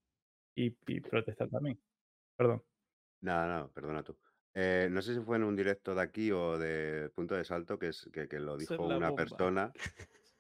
y, 0.57 0.75
y 0.87 1.01
protestar 1.01 1.49
también. 1.49 1.79
Perdón. 2.37 2.63
Nada, 3.23 3.47
nada, 3.47 3.69
perdona 3.73 4.03
tú. 4.03 4.19
Eh, 4.55 4.89
no 4.91 5.01
sé 5.01 5.15
si 5.15 5.21
fue 5.21 5.37
en 5.37 5.45
un 5.45 5.57
directo 5.57 5.95
de 5.95 6.03
aquí 6.03 6.31
o 6.31 6.59
de 6.59 7.09
Punto 7.15 7.35
de 7.35 7.45
Salto 7.45 7.79
que, 7.79 7.89
es, 7.89 8.09
que, 8.13 8.29
que 8.29 8.39
lo 8.39 8.57
dijo 8.59 8.75
una 8.97 9.09
bomba. 9.11 9.15
persona. 9.17 9.73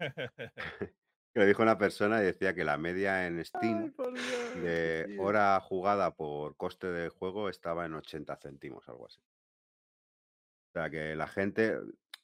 Que 1.34 1.40
lo 1.40 1.46
dijo 1.46 1.62
una 1.62 1.76
persona 1.76 2.22
y 2.22 2.24
decía 2.24 2.54
que 2.54 2.64
la 2.64 2.78
media 2.78 3.26
en 3.26 3.44
Steam 3.44 3.82
Ay, 3.84 3.90
por 3.90 4.14
Dios, 4.14 4.62
de 4.62 5.16
hora 5.20 5.60
jugada 5.60 6.16
por 6.16 6.56
coste 6.56 6.86
de 6.90 7.10
juego 7.10 7.50
estaba 7.50 7.84
en 7.84 7.92
80 7.94 8.34
céntimos, 8.36 8.88
algo 8.88 9.06
así. 9.06 9.20
O 9.20 10.72
sea 10.72 10.88
que 10.88 11.14
la 11.14 11.26
gente, 11.28 11.78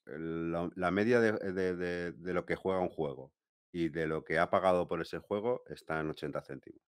la, 0.07 0.71
la 0.75 0.91
media 0.91 1.21
de, 1.21 1.33
de- 1.53 1.77
de- 1.77 2.13
de 2.13 2.33
lo 2.33 2.47
que 2.47 2.57
juega 2.57 2.81
un 2.81 2.89
juego 2.89 3.35
y 3.73 3.91
de 3.91 4.07
lo 4.07 4.25
que 4.25 4.39
ha 4.39 4.49
pagado 4.51 4.89
por 4.89 5.03
ese 5.03 5.19
juego 5.19 5.65
está 5.69 6.01
en 6.01 6.09
80 6.09 6.41
céntimos. 6.41 6.83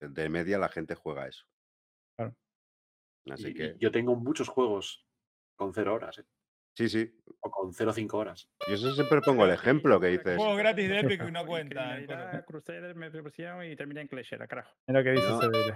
De 0.00 0.28
media 0.28 0.58
la 0.58 0.68
gente 0.68 0.94
juega 0.94 1.26
eso. 1.26 1.44
Claro. 3.28 3.34
Así 3.34 3.48
Y- 3.48 3.50
y 3.50 3.54
que, 3.54 3.76
yo 3.78 3.90
tengo 3.90 4.16
muchos 4.16 4.48
juegos 4.48 5.06
con 5.56 5.72
cero 5.74 5.94
horas, 5.94 6.18
¿eh? 6.18 6.24
sí, 6.76 6.88
sí. 6.88 7.20
o 7.40 7.50
con 7.50 7.72
0,5 7.72 8.14
horas. 8.14 8.48
Yo 8.68 8.74
eso 8.74 8.92
siempre 8.94 9.20
pongo 9.20 9.44
el 9.44 9.50
ejemplo 9.52 9.98
que 10.00 10.06
dices. 10.08 10.36
Juegos 10.36 10.56
gratis 10.58 10.88
de 10.88 11.00
Epic 11.00 11.22
Uy, 11.24 11.32
no 11.32 11.44
cuentan. 11.46 11.96
criminalidad, 12.04 12.44
Crusader, 12.46 12.94
me 12.94 13.10
propusieron 13.10 13.64
y 13.64 13.74
termina 13.76 14.00
en 14.00 14.08
Clash, 14.08 14.32
era 14.34 14.46
carajo. 14.46 14.76
Mira 14.86 15.02
que 15.02 15.10
dice 15.12 15.28
No. 15.28 15.40
Sedelia. 15.40 15.74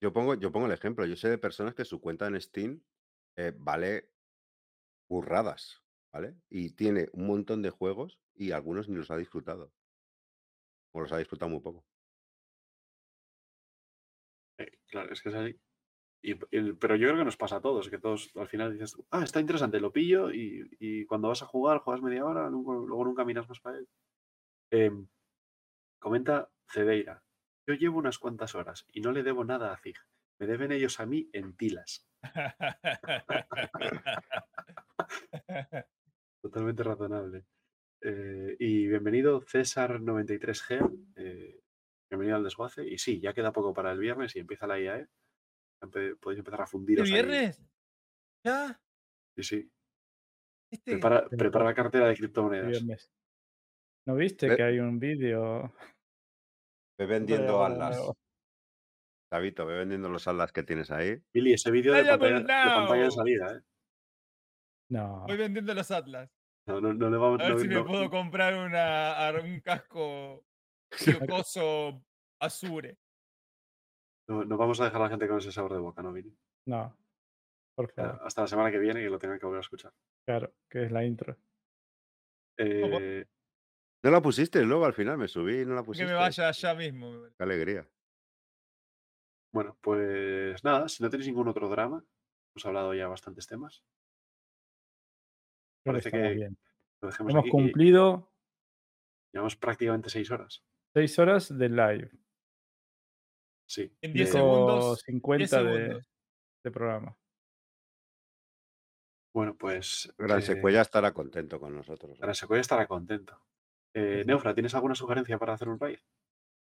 Yo 0.00 0.12
pongo, 0.12 0.34
yo 0.34 0.52
pongo 0.52 0.66
el 0.66 0.72
ejemplo. 0.72 1.04
Yo 1.06 1.16
sé 1.16 1.28
de 1.30 1.38
personas 1.38 1.74
que 1.74 1.84
su 1.84 2.00
cuenta 2.00 2.26
en 2.26 2.40
Steam 2.40 2.82
eh, 3.36 3.52
vale 3.56 4.10
burradas, 5.08 5.82
¿vale? 6.12 6.36
Y 6.48 6.70
tiene 6.76 7.08
un 7.12 7.26
montón 7.26 7.62
de 7.62 7.70
juegos 7.70 8.20
y 8.34 8.52
algunos 8.52 8.88
ni 8.88 8.96
los 8.96 9.10
ha 9.10 9.16
disfrutado. 9.16 9.72
O 10.92 11.00
los 11.00 11.12
ha 11.12 11.18
disfrutado 11.18 11.50
muy 11.50 11.60
poco. 11.60 11.84
Eh, 14.58 14.70
claro, 14.86 15.12
es 15.12 15.20
que 15.22 15.28
es 15.30 15.34
así. 15.34 15.60
Y, 16.26 16.32
y- 16.50 16.72
pero 16.72 16.96
yo 16.96 17.06
creo 17.06 17.18
que 17.18 17.24
nos 17.24 17.36
pasa 17.36 17.56
a 17.56 17.60
todos, 17.60 17.88
que 17.88 17.98
todos 17.98 18.32
al 18.36 18.48
final 18.48 18.72
dices, 18.72 18.96
ah, 19.12 19.22
está 19.22 19.38
interesante, 19.38 19.78
lo 19.78 19.92
pillo 19.92 20.32
y, 20.32 20.68
y 20.80 21.04
cuando 21.06 21.28
vas 21.28 21.42
a 21.42 21.46
jugar, 21.46 21.78
juegas 21.78 22.02
media 22.02 22.24
hora, 22.24 22.50
luego, 22.50 22.84
luego 22.84 23.04
nunca 23.04 23.24
miras 23.24 23.48
más 23.48 23.60
para 23.60 23.78
él. 23.78 23.88
Em, 24.72 25.06
comenta 26.00 26.50
Cedeira, 26.68 27.22
yo 27.68 27.74
llevo 27.74 27.98
unas 27.98 28.18
cuantas 28.18 28.56
horas 28.56 28.88
y 28.92 29.02
no 29.02 29.12
le 29.12 29.22
debo 29.22 29.44
nada 29.44 29.72
a 29.72 29.76
Zig. 29.76 29.94
Me 30.40 30.48
deben 30.48 30.72
ellos 30.72 30.98
a 30.98 31.06
mí 31.06 31.30
en 31.32 31.56
tilas. 31.56 32.08
Totalmente 36.42 36.82
razonable. 36.82 37.44
Eh, 38.02 38.56
y 38.58 38.86
bienvenido 38.88 39.40
César93G. 39.42 41.06
eh, 41.16 41.60
bienvenido 42.10 42.36
al 42.36 42.44
desguace. 42.44 42.86
Y 42.86 42.98
sí, 42.98 43.20
ya 43.20 43.32
queda 43.32 43.52
poco 43.52 43.72
para 43.72 43.92
el 43.92 43.98
viernes 43.98 44.36
y 44.36 44.40
empieza 44.40 44.66
la 44.66 44.78
IAE. 44.80 45.06
Podéis 45.80 46.38
empezar 46.38 46.60
a 46.60 46.64
¿El 46.64 46.68
fundiros. 46.68 47.06
ahí. 47.06 47.12
viernes? 47.12 47.62
¿Ya? 48.44 48.80
Sí, 49.36 49.42
sí. 49.42 49.70
¿Este? 50.72 50.92
Prepara, 50.92 51.28
prepara 51.28 51.64
la 51.66 51.74
cartera 51.74 52.06
de 52.06 52.12
el 52.12 52.18
criptomonedas. 52.18 52.68
viernes. 52.68 53.10
¿No 54.06 54.14
viste 54.14 54.48
Ve- 54.48 54.56
que 54.56 54.62
hay 54.62 54.78
un 54.78 54.98
vídeo? 54.98 55.72
Ve 56.98 57.06
vendiendo 57.60 57.64
alas. 57.64 57.98
David, 59.32 59.54
ve 59.58 59.78
vendiendo 59.78 60.08
los 60.08 60.26
alas 60.28 60.52
que 60.52 60.62
tienes 60.62 60.90
ahí. 60.90 61.20
Billy, 61.34 61.54
ese 61.54 61.70
vídeo 61.70 61.92
de 61.92 62.04
pantalla, 62.04 62.38
de 62.38 62.44
pantalla 62.46 62.94
de 63.02 63.08
now. 63.08 63.10
salida, 63.10 63.56
¿eh? 63.56 63.60
No. 64.88 65.24
Voy 65.26 65.36
vendiendo 65.36 65.74
los 65.74 65.90
Atlas. 65.90 66.30
No, 66.68 66.80
no, 66.80 66.94
no 66.94 67.10
le 67.10 67.16
vamos 67.16 67.40
A 67.40 67.44
ver 67.44 67.52
no- 67.54 67.58
si 67.60 67.68
me 67.68 67.74
no- 67.74 67.86
puedo 67.86 68.08
comprar 68.10 68.54
una, 68.54 69.32
un 69.42 69.60
casco 69.60 70.44
coso 71.44 72.02
Azure. 72.40 72.96
No- 74.28 74.44
no 74.44 74.56
vamos 74.56 74.80
a 74.80 74.84
dejar 74.84 75.00
a 75.00 75.04
la 75.04 75.10
gente 75.10 75.28
con 75.28 75.38
ese 75.38 75.52
sabor 75.52 75.72
de 75.74 75.78
boca, 75.80 76.02
¿no, 76.02 76.12
Billy? 76.12 76.36
No. 76.66 76.96
Por 77.74 77.90
favor. 77.92 78.20
Hasta 78.24 78.40
la 78.42 78.46
semana 78.46 78.70
que 78.70 78.78
viene 78.78 79.00
que 79.02 79.10
lo 79.10 79.18
tengan 79.18 79.38
que 79.38 79.46
volver 79.46 79.58
a 79.58 79.60
escuchar. 79.60 79.92
Claro, 80.26 80.52
que 80.70 80.84
es 80.84 80.90
la 80.92 81.04
intro. 81.04 81.36
Eh, 82.58 83.26
No 84.02 84.10
la 84.10 84.22
pusiste 84.22 84.62
luego 84.62 84.84
al 84.86 84.94
final, 84.94 85.18
me 85.18 85.28
subí 85.28 85.60
y 85.60 85.66
no 85.66 85.74
la 85.74 85.82
Que 85.82 85.86
pusiste. 85.86 86.06
me 86.06 86.14
vaya 86.14 86.48
allá 86.48 86.74
mismo. 86.74 87.12
Qué 87.36 87.42
alegría. 87.42 87.88
bueno, 89.52 89.76
pues 89.80 90.62
nada, 90.64 90.86
si 90.88 91.02
no 91.02 91.08
tenéis 91.10 91.28
ningún 91.28 91.48
otro 91.48 91.68
drama, 91.68 92.04
hemos 92.54 92.66
hablado 92.66 92.92
ya 92.94 93.08
bastantes 93.08 93.46
temas. 93.46 93.82
Creo 95.82 95.94
que 95.96 96.00
Parece 96.02 96.10
que 96.10 96.34
bien. 96.34 96.58
Lo 97.00 97.08
dejemos 97.08 97.30
Hemos 97.32 97.40
aquí. 97.40 97.48
y 97.48 97.50
cumplido 97.50 98.30
Llevamos 99.32 99.56
prácticamente 99.56 100.08
seis 100.10 100.30
horas. 100.30 100.62
seis 100.94 101.18
horas 101.18 101.56
de 101.56 101.68
live. 101.68 102.10
Sí. 103.66 103.92
En 104.00 104.12
10 104.12 104.28
Eh, 104.28 104.32
segundos. 104.32 104.84
10 104.96 105.02
50 105.06 105.62
de, 105.62 105.74
segundos. 105.74 106.10
de 106.64 106.70
programa. 106.70 107.16
Bueno, 109.34 109.54
pues. 109.56 110.12
Gran 110.16 110.38
eh, 110.38 110.42
Secuella 110.42 110.80
estará 110.80 111.12
contento 111.12 111.60
con 111.60 111.74
nosotros. 111.74 112.18
Gran 112.18 112.34
Secuella 112.34 112.60
estará 112.62 112.86
contento. 112.86 113.38
Eh, 113.94 114.20
sí. 114.22 114.26
Neufra, 114.26 114.54
¿tienes 114.54 114.74
alguna 114.74 114.94
sugerencia 114.94 115.38
para 115.38 115.54
hacer 115.54 115.68
un 115.68 115.78
raid? 115.78 115.98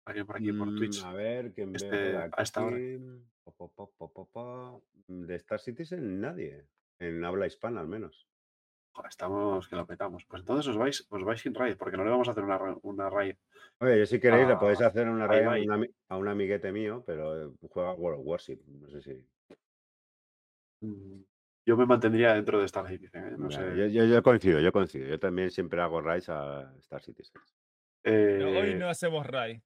Alguien 0.07 0.27
por 0.27 0.37
aquí, 0.37 0.53
por 0.53 0.69
Mm, 0.71 0.77
Twitch. 0.77 1.05
A 1.05 1.13
ver, 1.13 1.53
¿quién 1.53 1.75
este, 1.75 1.91
veo 1.91 2.31
por 2.31 2.41
a 2.41 2.43
esta 2.43 2.65
hora. 2.65 2.77
aquí? 2.77 2.99
Po, 3.45 3.53
po, 3.53 3.69
po, 3.73 3.91
po, 3.97 4.13
po, 4.13 4.27
po. 4.31 4.85
De 5.07 5.35
Star 5.37 5.61
Citizen 5.61 6.21
nadie. 6.21 6.67
En 6.99 7.25
habla 7.25 7.47
hispana 7.47 7.81
al 7.81 7.89
menos. 7.89 8.27
Joder, 8.93 9.09
estamos 9.09 9.69
que 9.69 9.77
lo 9.77 9.87
petamos. 9.87 10.25
Pues 10.27 10.41
entonces 10.41 10.67
os 10.69 10.77
vais, 10.77 11.07
os 11.11 11.25
vais 11.25 11.41
sin 11.41 11.55
raid, 11.55 11.77
porque 11.77 11.97
no 11.97 12.05
le 12.05 12.11
vamos 12.11 12.29
a 12.29 12.33
hacer 12.33 12.45
una 12.83 13.09
raid. 13.09 13.37
Oye, 13.83 13.99
yo 13.99 14.07
si 14.07 14.21
queréis 14.21 14.47
le 14.47 14.55
Ah, 14.55 14.59
podéis 14.59 14.81
hacer 14.83 15.09
una 15.09 15.25
ahí 15.25 15.41
raid 15.45 15.47
a, 15.49 15.53
ahí. 15.53 15.67
un 15.69 15.89
a 16.11 16.17
un 16.17 16.29
amiguete 16.29 16.71
mío, 16.71 17.03
pero 17.07 17.49
eh, 17.49 17.53
juega 17.71 17.93
World 17.95 18.21
of 18.21 18.27
Warship. 18.27 18.61
No 18.67 18.89
sé 18.91 19.01
si. 19.01 19.27
Mm, 20.83 21.23
Yo 21.67 21.77
me 21.77 21.87
mantendría 21.87 22.35
dentro 22.35 22.59
de 22.59 22.67
Star 22.67 22.87
Citizen. 22.89 23.25
¿eh? 23.27 23.31
No 23.39 23.49
Vale, 23.49 23.55
sé. 23.55 23.77
yo, 23.77 23.87
yo- 23.87 24.05
yo 24.05 24.23
coincido, 24.23 24.61
yo 24.61 24.73
coincido. 24.73 25.07
Yo 25.09 25.19
también 25.19 25.51
siempre 25.51 25.81
hago 25.81 26.01
raids 26.03 26.29
a 26.29 26.75
Star 26.79 27.03
Citizen. 27.03 27.41
Pero 28.03 28.49
hoy 28.49 28.71
Eh, 28.71 28.75
no 28.77 28.89
hacemos 28.89 29.27
raid. 29.27 29.61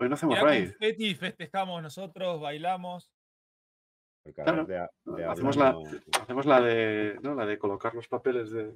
hoy 0.00 0.08
no 0.08 0.14
hacemos 0.14 0.40
raid. 0.40 0.70
confeti, 0.70 1.14
festejamos 1.14 1.82
nosotros, 1.82 2.40
bailamos. 2.40 3.12
Porque 4.24 4.42
Claro, 4.42 4.64
de, 4.64 4.78
a- 4.78 4.90
de 5.04 5.24
hacemos 5.24 5.56
la- 5.56 5.72
no- 5.72 5.82
Hacemos 6.20 6.46
la 6.46 6.60
de, 6.60 7.18
¿no? 7.22 7.34
la 7.36 7.46
de 7.46 7.58
colocar 7.58 7.94
los 7.94 8.08
papeles 8.08 8.50
de. 8.50 8.72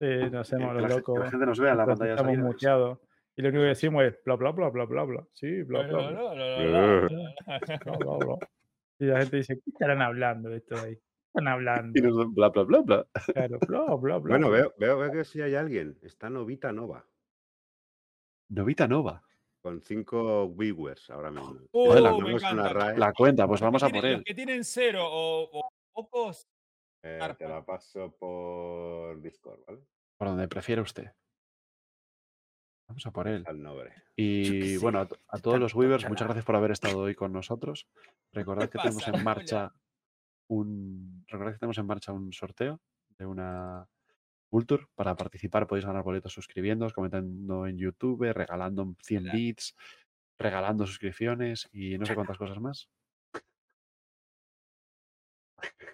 Sí, 0.00 0.06
nos 0.06 0.30
que, 0.30 0.36
hacemos 0.38 0.68
que 0.68 0.74
los 0.74 0.82
la, 0.82 0.88
gen- 0.88 0.88
que 0.88 0.94
locos. 0.96 1.18
la 1.20 1.30
gente 1.30 1.46
nos 1.46 1.60
vea 1.60 1.70
en 1.72 1.78
la 1.78 1.86
pantalla 1.86 2.10
Estamos 2.14 2.38
muteados. 2.38 2.98
Y 3.36 3.42
lo 3.42 3.48
único 3.50 3.62
que 3.62 3.68
decimos 3.68 4.02
es 4.04 4.18
bla 4.24 4.36
bla 4.36 4.50
bla 4.52 4.70
bla 4.70 4.84
bla 4.86 5.04
bla. 5.04 5.26
Sí, 5.32 5.62
bla 5.62 5.82
bla 5.86 7.08
Bla. 7.08 8.38
Y 8.98 9.04
la 9.04 9.20
gente 9.20 9.36
dice, 9.36 9.56
¿qué 9.62 9.70
estarán 9.70 10.00
hablando 10.00 10.48
de 10.48 10.56
esto 10.56 10.74
ahí? 10.76 10.94
¿Qué 10.96 11.02
están 11.34 11.48
hablando? 11.48 11.98
Y 11.98 12.02
nos 12.02 12.32
bla, 12.34 12.48
bla, 12.48 12.62
bla, 12.62 12.80
bla. 12.80 13.06
Claro, 13.34 13.58
bla, 13.68 13.84
bla, 13.94 14.18
bla. 14.18 14.30
Bueno, 14.38 14.50
veo, 14.50 14.72
veo, 14.78 14.98
veo 14.98 15.12
que 15.12 15.24
sí 15.24 15.42
hay 15.42 15.54
alguien. 15.54 15.98
Está 16.02 16.30
Novita 16.30 16.72
Nova. 16.72 17.04
Novita 18.48 18.88
Nova. 18.88 19.22
Con 19.60 19.82
cinco 19.82 20.48
viewers 20.54 21.10
ahora 21.10 21.30
mismo. 21.30 21.60
Uh, 21.72 21.94
la- 21.94 22.12
me 22.16 22.94
una 22.94 23.12
cuenta, 23.12 23.46
pues 23.46 23.60
vamos 23.60 23.82
a 23.82 23.88
por 23.90 24.04
él. 24.06 24.12
Los 24.14 24.22
que 24.24 24.34
tienen 24.34 24.64
cero 24.64 25.02
o, 25.04 25.60
o 25.60 25.68
pocos, 25.92 26.48
eh, 27.02 27.18
te 27.36 27.46
la 27.46 27.64
paso 27.66 28.16
por 28.18 29.20
Discord, 29.20 29.60
¿vale? 29.66 29.80
Por 30.16 30.28
donde 30.28 30.48
prefiere 30.48 30.80
usted. 30.80 31.10
Vamos 32.88 33.06
a 33.06 33.10
por 33.10 33.26
él. 33.28 33.44
Al. 33.46 33.62
Y 34.16 34.76
bueno, 34.78 35.00
a, 35.00 35.06
to- 35.06 35.18
a 35.28 35.38
todos 35.38 35.58
los 35.58 35.74
Weavers, 35.74 36.08
muchas 36.08 36.26
gracias 36.26 36.44
por 36.44 36.54
haber 36.56 36.70
estado 36.70 36.98
hoy 37.00 37.14
con 37.14 37.32
nosotros. 37.32 37.88
Recordad 38.32 38.68
que 38.70 38.78
tenemos 38.78 39.06
en 39.08 39.24
marcha 39.24 39.72
un. 40.48 41.24
Recordad 41.28 41.52
que 41.52 41.58
tenemos 41.58 41.78
en 41.78 41.86
marcha 41.86 42.12
un 42.12 42.32
sorteo 42.32 42.80
de 43.18 43.26
una 43.26 43.86
Vulture. 44.50 44.86
Para 44.94 45.16
participar 45.16 45.66
podéis 45.66 45.84
ganar 45.86 46.04
boletos 46.04 46.32
suscribiéndoos, 46.32 46.92
comentando 46.92 47.66
en 47.66 47.76
YouTube, 47.76 48.32
regalando 48.32 48.94
100 49.02 49.22
Claro. 49.24 49.36
bits, 49.36 49.74
regalando 50.38 50.86
suscripciones 50.86 51.68
y 51.72 51.98
no 51.98 52.06
sé 52.06 52.14
cuántas 52.14 52.38
cosas 52.38 52.60
más. 52.60 52.88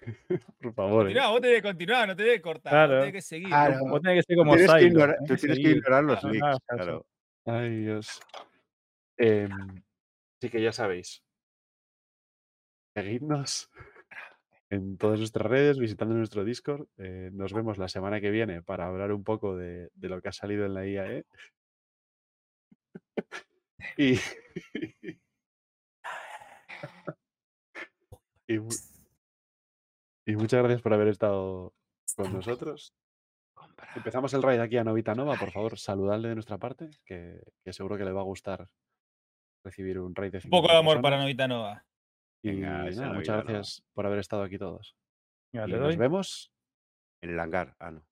por 0.60 0.74
favor. 0.74 1.02
¿eh? 1.02 1.14
Continuá, 1.14 1.28
vos 1.30 1.40
tenés 1.40 1.56
que 1.56 1.62
continuar, 1.62 2.08
no 2.08 2.16
tenés 2.16 2.32
que 2.34 2.42
cortar, 2.42 2.70
Claro. 2.72 2.98
tenés 3.00 3.12
que 3.14 3.22
seguir. 3.22 3.48
Claro. 3.48 3.78
Vos 3.88 4.00
tenés 4.02 4.16
que 4.18 4.22
ser 4.32 4.36
como 4.36 4.54
tienes, 4.56 4.74
que 4.74 4.82
ignorar, 4.84 5.16
tenés 5.16 5.28
tú 5.28 5.34
que 5.34 5.40
tienes 5.40 5.56
que 5.58 5.62
seguir. 5.62 5.76
ignorar 5.78 6.04
los 6.04 6.24
leaks, 6.24 6.40
caso. 6.40 6.60
claro. 6.66 7.06
Ay, 7.44 7.76
Dios. 7.84 8.20
Em, 9.16 9.50
así 10.40 10.50
que 10.50 10.62
ya 10.62 10.72
sabéis. 10.72 11.22
Seguidnos 12.94 13.70
en 14.70 14.96
todas 14.98 15.18
nuestras 15.18 15.46
redes, 15.46 15.78
visitando 15.78 16.14
nuestro 16.14 16.44
Discord. 16.44 16.86
Eh, 16.98 17.30
nos 17.32 17.52
vemos 17.52 17.78
la 17.78 17.88
semana 17.88 18.20
que 18.20 18.30
viene 18.30 18.62
para 18.62 18.86
hablar 18.86 19.12
un 19.12 19.24
poco 19.24 19.56
de, 19.56 19.90
de 19.94 20.08
lo 20.08 20.20
que 20.20 20.28
ha 20.28 20.32
salido 20.32 20.64
en 20.66 20.74
la 20.74 20.86
IAE. 20.86 21.24
y, 23.96 24.14
y, 28.46 28.58
mu- 28.58 28.68
y 30.32 30.36
muchas 30.36 30.60
gracias 30.60 30.82
por 30.82 30.92
haber 30.94 31.08
estado 31.08 31.74
con 32.16 32.32
nosotros. 32.32 32.94
Empezamos 33.96 34.32
el 34.34 34.42
raid 34.42 34.60
aquí 34.60 34.76
a 34.76 34.84
Novita 34.84 35.14
Nova. 35.14 35.36
Por 35.36 35.50
favor, 35.50 35.78
saludadle 35.78 36.28
de 36.28 36.34
nuestra 36.34 36.58
parte, 36.58 36.90
que, 37.04 37.40
que 37.64 37.72
seguro 37.72 37.96
que 37.96 38.04
le 38.04 38.12
va 38.12 38.20
a 38.20 38.24
gustar 38.24 38.68
recibir 39.64 39.98
un 39.98 40.14
raid 40.14 40.32
de 40.32 40.38
Un 40.44 40.50
poco 40.50 40.68
50 40.68 40.72
de 40.72 40.78
amor 40.78 41.02
para. 41.02 41.18
Novita 41.18 41.46
Nova. 41.48 41.84
Y 42.44 42.50
Venga, 42.50 42.88
esa 42.88 43.02
nada, 43.02 43.14
muchas 43.14 43.44
gracias 43.44 43.84
por 43.92 44.06
haber 44.06 44.18
estado 44.18 44.42
aquí 44.42 44.58
todos. 44.58 44.96
Venga, 45.52 45.66
Y 45.66 45.70
le 45.70 45.76
nos 45.78 45.86
doy 45.88 45.96
vemos. 45.96 46.52
En 47.22 47.30
el 47.30 47.38
hangar. 47.40 47.76
Ah, 47.78 47.90
no. 47.92 48.04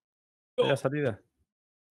la 0.57 0.77
salida. 0.77 1.21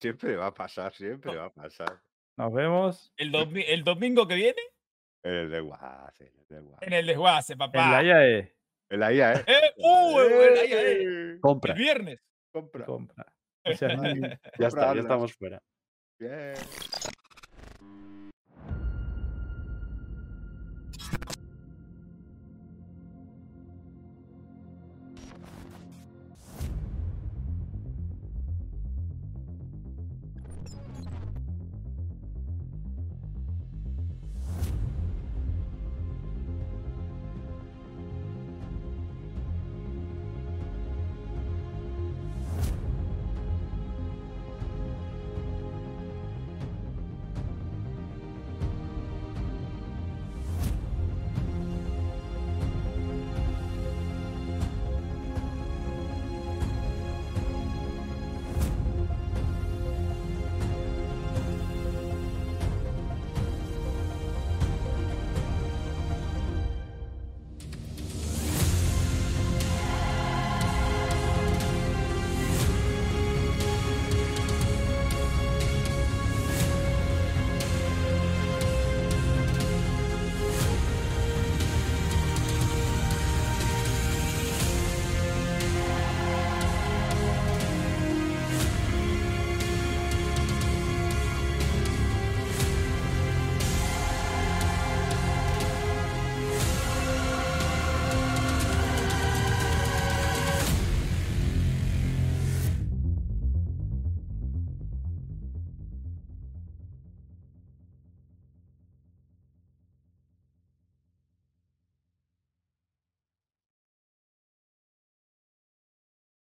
Siempre 0.00 0.36
va 0.36 0.46
a 0.46 0.54
pasar, 0.54 0.94
siempre 0.94 1.36
va 1.36 1.46
a 1.46 1.52
pasar. 1.52 2.00
Nos 2.38 2.52
vemos 2.54 3.12
El, 3.18 3.30
domi- 3.32 3.64
el 3.66 3.84
domingo 3.84 4.26
que 4.26 4.36
viene, 4.36 4.62
En 5.22 5.34
el 5.34 5.50
de 5.50 5.60
Guas, 5.60 6.18
en 6.20 6.28
el 6.38 6.46
de 6.48 6.60
Guas. 6.60 6.82
en 6.82 6.92
el 6.94 7.06
desguace, 7.06 7.52
en 7.52 7.58
papá. 7.58 7.90
la 7.90 8.02
IAE. 8.02 8.56
En 8.90 9.00
la 9.00 9.12
IA, 9.12 9.32
¿eh? 9.34 9.44
¡Eh! 9.46 9.60
¡Uh! 9.76 10.20
el- 10.20 10.58
ahí, 10.58 10.72
ahí. 10.72 11.38
Compra. 11.40 11.72
El 11.72 11.78
viernes. 11.78 12.20
Compra. 12.52 12.84
Compra. 12.84 13.32
O 13.64 13.72
sea, 13.72 13.88
Ya 14.58 14.66
está, 14.68 14.94
ya 14.94 15.00
estamos 15.00 15.32
fuera. 15.34 15.62
Bien. 16.18 16.54